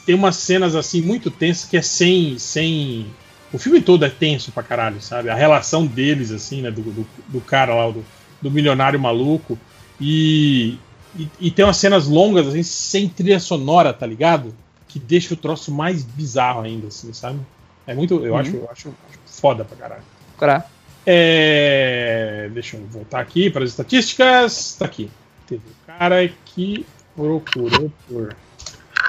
Tem 0.07 0.15
umas 0.15 0.37
cenas 0.37 0.75
assim 0.77 1.03
muito 1.03 1.31
tensas 1.31 1.69
que 1.69 1.77
é 1.77 1.83
sem. 1.83 2.39
sem. 2.39 3.07
O 3.53 3.59
filme 3.59 3.81
todo 3.81 4.05
é 4.05 4.11
tenso 4.11 4.53
pra 4.53 4.63
caralho, 4.63 5.01
sabe? 5.01 5.31
A 5.31 5.35
relação 5.35 5.87
deles, 5.87 6.31
assim, 6.31 6.61
né? 6.63 6.71
Do, 6.71 6.83
do, 6.83 7.07
do 7.29 7.41
cara 7.41 7.75
lá, 7.75 7.91
do, 7.91 8.05
do 8.43 8.51
milionário 8.51 9.01
maluco. 9.01 9.59
E, 10.01 10.77
e. 11.17 11.29
e 11.41 11.51
tem 11.51 11.65
umas 11.65 11.77
cenas 11.79 12.07
longas, 12.07 12.47
assim, 12.47 12.63
sem 12.63 13.09
trilha 13.09 13.41
sonora, 13.41 13.93
tá 13.93 14.07
ligado? 14.07 14.55
Que 14.87 14.99
deixa 14.99 15.35
o 15.35 15.37
troço 15.37 15.73
mais 15.73 16.03
bizarro 16.05 16.61
ainda, 16.63 16.89
assim, 16.89 17.13
sabe? 17.13 17.39
É 17.87 17.95
muito. 17.95 18.25
Eu, 18.25 18.33
Uhum. 18.35 18.39
acho, 18.39 18.57
eu 18.57 18.69
acho, 18.71 18.89
acho 18.89 19.19
foda 19.41 19.65
pra 19.65 19.77
caralho. 19.77 20.03
Pra. 20.39 20.65
É, 21.07 22.51
deixa 22.53 22.77
eu 22.77 22.85
voltar 22.87 23.21
aqui 23.21 23.49
para 23.51 23.65
as 23.65 23.71
estatísticas. 23.71 24.77
Tá 24.79 24.85
aqui. 24.85 25.11
Teve 25.47 25.63
um 25.67 25.87
cara 25.99 26.29
que 26.45 26.85
procurou 27.17 27.91
por. 28.09 28.37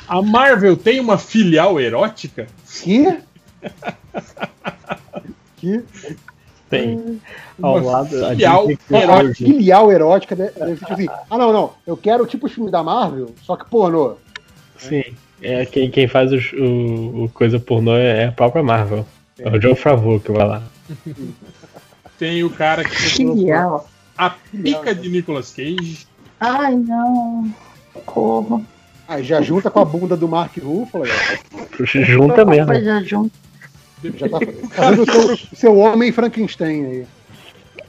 A 0.07 0.21
Marvel 0.21 0.75
tem 0.77 0.99
uma 0.99 1.17
filial 1.17 1.79
erótica? 1.79 2.47
Que? 2.83 3.19
Que? 5.57 5.83
Tem. 6.69 7.19
Ao 7.61 7.77
Uma 7.77 7.91
lado, 7.91 8.25
a 8.25 8.29
filial 8.29 8.67
A 8.69 9.33
filial 9.33 9.91
erótica 9.91 10.35
ser 10.35 10.77
tipo 10.77 10.93
assim. 10.93 11.07
Ah, 11.29 11.37
não, 11.37 11.51
não. 11.51 11.73
Eu 11.85 11.97
quero 11.97 12.25
tipo 12.27 12.45
o 12.45 12.49
filme 12.49 12.69
da 12.69 12.83
Marvel, 12.83 13.33
só 13.43 13.55
que 13.55 13.65
pornô. 13.69 14.15
Sim. 14.77 15.03
É, 15.41 15.65
quem, 15.65 15.89
quem 15.89 16.07
faz 16.07 16.31
os- 16.31 16.51
o, 16.53 17.23
o 17.25 17.31
coisa 17.33 17.59
pornô 17.59 17.95
é 17.95 18.25
a 18.25 18.31
própria 18.31 18.61
Marvel. 18.61 19.05
É 19.39 19.49
o 19.49 19.57
John 19.59 19.75
Favreau 19.75 20.19
que 20.19 20.31
vai 20.31 20.45
lá. 20.47 20.61
Tem 22.17 22.43
o 22.43 22.49
cara 22.49 22.83
que 22.83 22.91
Filial. 22.95 23.87
a 24.17 24.29
pica 24.29 24.93
de 24.93 25.09
Nicolas 25.09 25.51
Cage. 25.51 26.05
Ai, 26.39 26.75
não. 26.75 27.49
Corro. 28.05 28.63
Aí 29.07 29.23
já 29.23 29.41
junta 29.41 29.71
com 29.71 29.79
a 29.79 29.85
bunda 29.85 30.15
do 30.15 30.27
Mark 30.27 30.55
Ruffalo. 30.61 31.05
Junta 31.83 32.45
mesmo. 32.45 32.73
Já 32.75 33.01
junto. 33.01 33.31
Já 34.03 34.29
tá 34.29 34.39
fazendo 34.71 35.03
o 35.03 35.11
seu, 35.11 35.37
seu 35.55 35.77
homem 35.77 36.11
Frankenstein 36.11 36.85
aí. 36.85 37.05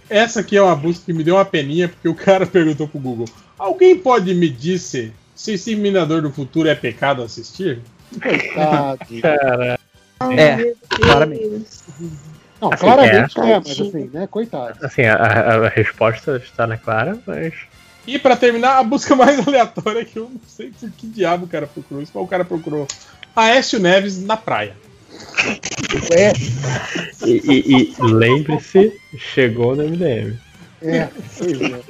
Essa 0.08 0.40
aqui 0.40 0.56
é 0.56 0.62
uma 0.62 0.74
busca 0.74 1.04
que 1.06 1.12
me 1.12 1.22
deu 1.22 1.36
uma 1.36 1.44
peninha, 1.44 1.88
porque 1.88 2.08
o 2.08 2.14
cara 2.14 2.44
perguntou 2.46 2.88
pro 2.88 2.98
Google: 2.98 3.26
Alguém 3.58 3.96
pode 3.96 4.34
me 4.34 4.48
dizer 4.48 5.12
se 5.34 5.52
esse 5.52 5.74
Minador 5.76 6.22
do 6.22 6.30
Futuro 6.32 6.68
é 6.68 6.74
pecado 6.74 7.22
assistir? 7.22 7.80
Coitado. 8.20 8.98
Cara. 9.22 9.78
É, 10.36 10.74
claramente. 10.90 11.66
Não, 12.60 12.70
Assim, 12.72 12.84
claramente 12.84 13.40
é. 13.40 13.50
é, 13.52 13.54
mas 13.58 13.80
assim, 13.80 14.10
né? 14.12 14.26
Coitado. 14.30 14.84
Assim, 14.84 15.02
a, 15.02 15.14
a- 15.16 15.68
resposta 15.68 16.36
está 16.44 16.66
na 16.66 16.76
clara, 16.76 17.18
mas. 17.26 17.54
E 18.06 18.18
pra 18.18 18.36
terminar, 18.36 18.78
a 18.78 18.82
busca 18.82 19.14
mais 19.16 19.38
aleatória 19.46 20.04
que 20.04 20.18
eu 20.18 20.24
não 20.24 20.40
sei 20.46 20.72
por 20.78 20.90
que 20.90 21.06
diabo 21.06 21.46
o 21.46 21.48
cara 21.48 21.66
procurou 21.66 22.02
isso, 22.02 22.12
mas 22.14 22.22
o 22.24 22.26
cara 22.26 22.44
procurou 22.44 22.86
Aécio 23.34 23.78
Neves 23.78 24.22
na 24.22 24.36
praia. 24.36 24.74
É, 26.12 26.32
E, 27.26 27.30
e- 27.46 27.94
e 27.98 28.02
lembre-se, 28.02 28.92
chegou 29.16 29.74
no 29.76 29.82
MDM. 29.84 30.36
é, 30.82 31.08
pois 31.38 31.60
é. 31.60 31.80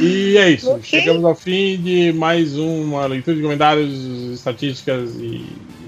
E 0.00 0.36
é 0.38 0.50
isso. 0.50 0.78
Chegamos 0.82 1.24
ao 1.24 1.34
fim 1.34 1.76
de 1.78 2.12
mais 2.12 2.56
uma 2.56 3.06
leitura 3.06 3.36
de 3.36 3.42
comentários, 3.42 3.92
estatísticas 4.32 5.10
e 5.16 5.44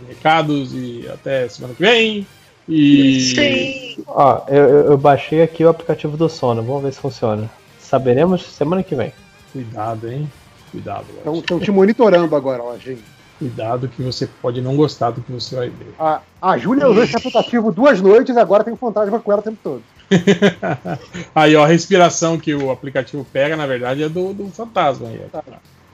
recados. 0.09 0.73
E 0.75 1.09
até 1.13 1.49
semana 1.49 1.75
que 1.75 1.81
vem. 1.83 2.27
E. 2.69 3.97
Ó, 4.07 4.43
eu, 4.49 4.69
eu- 4.91 4.99
baixei 4.99 5.43
aqui 5.43 5.65
o 5.65 5.69
aplicativo 5.69 6.17
do 6.17 6.29
sono, 6.29 6.63
vamos 6.63 6.83
ver 6.83 6.93
se 6.93 7.01
funciona. 7.01 7.51
Saberemos 7.81 8.43
semana 8.45 8.83
que 8.83 8.95
vem. 8.95 9.13
Cuidado, 9.53 10.09
hein? 10.11 10.31
Cuidado, 10.71 11.05
Estão 11.35 11.59
te 11.59 11.71
monitorando 11.71 12.37
agora, 12.37 12.63
ó, 12.63 12.77
gente. 12.79 13.03
Cuidado 13.41 13.89
que 13.89 14.03
você 14.03 14.29
pode 14.41 14.61
não 14.61 14.77
gostar 14.77 15.11
do 15.13 15.23
que 15.23 15.33
você 15.33 15.57
vai 15.57 15.69
ver. 15.71 15.95
A, 15.99 16.21
a 16.41 16.59
Júlia 16.59 16.87
usou 16.87 17.03
esse 17.03 17.17
aplicativo 17.17 17.73
duas 17.73 17.99
noites 18.01 18.37
e 18.37 18.39
agora 18.39 18.63
tem 18.63 18.73
um 18.73 18.77
fantasma 18.77 19.19
com 19.19 19.33
ela 19.33 19.41
o 19.41 19.45
tempo 19.45 19.59
todo. 19.65 19.83
Aí, 21.35 21.57
ó, 21.57 21.65
a 21.65 21.67
respiração 21.67 22.39
que 22.39 22.55
o 22.55 22.71
aplicativo 22.71 23.27
pega, 23.33 23.57
na 23.57 23.67
verdade, 23.67 24.03
é 24.03 24.09
do, 24.11 24.35
do 24.35 24.47
fantasma. 24.49 25.09
Aí, 25.09 25.21
ó. 25.33 25.41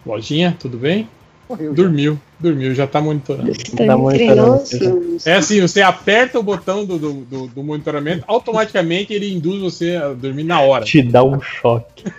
Lojinha, 0.05 0.57
tudo 0.59 0.77
bem? 0.77 1.09
Morreu. 1.49 1.73
Dormiu, 1.73 2.19
dormiu, 2.41 2.75
já 2.75 2.89
tá 2.89 3.01
monitorando. 3.01 3.53
Tá 3.77 3.97
monitorando. 3.97 4.65
É 5.25 5.35
assim, 5.35 5.61
você 5.61 5.81
aperta 5.83 6.41
o 6.41 6.43
botão 6.43 6.85
do, 6.85 6.99
do, 6.99 7.13
do- 7.25 7.47
do 7.47 7.63
monitoramento, 7.63 8.25
automaticamente 8.27 9.13
ele 9.13 9.33
induz 9.33 9.63
você 9.63 9.95
a 9.95 10.13
dormir 10.13 10.43
na 10.43 10.61
hora. 10.61 10.85
Te 10.85 11.01
dá 11.01 11.23
um 11.23 11.41
choque. 11.41 12.03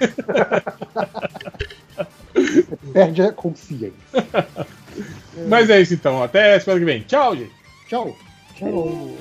Perde 2.93 3.21
a 3.23 3.31
consciência. 3.33 3.91
É. 5.37 5.47
Mas 5.47 5.69
é 5.69 5.81
isso 5.81 5.93
então. 5.93 6.21
Até 6.23 6.59
semana 6.59 6.79
que 6.79 6.85
vem. 6.85 7.01
Tchau, 7.01 7.35
gente. 7.35 7.51
Tchau. 7.87 8.17
Tchau. 8.55 9.17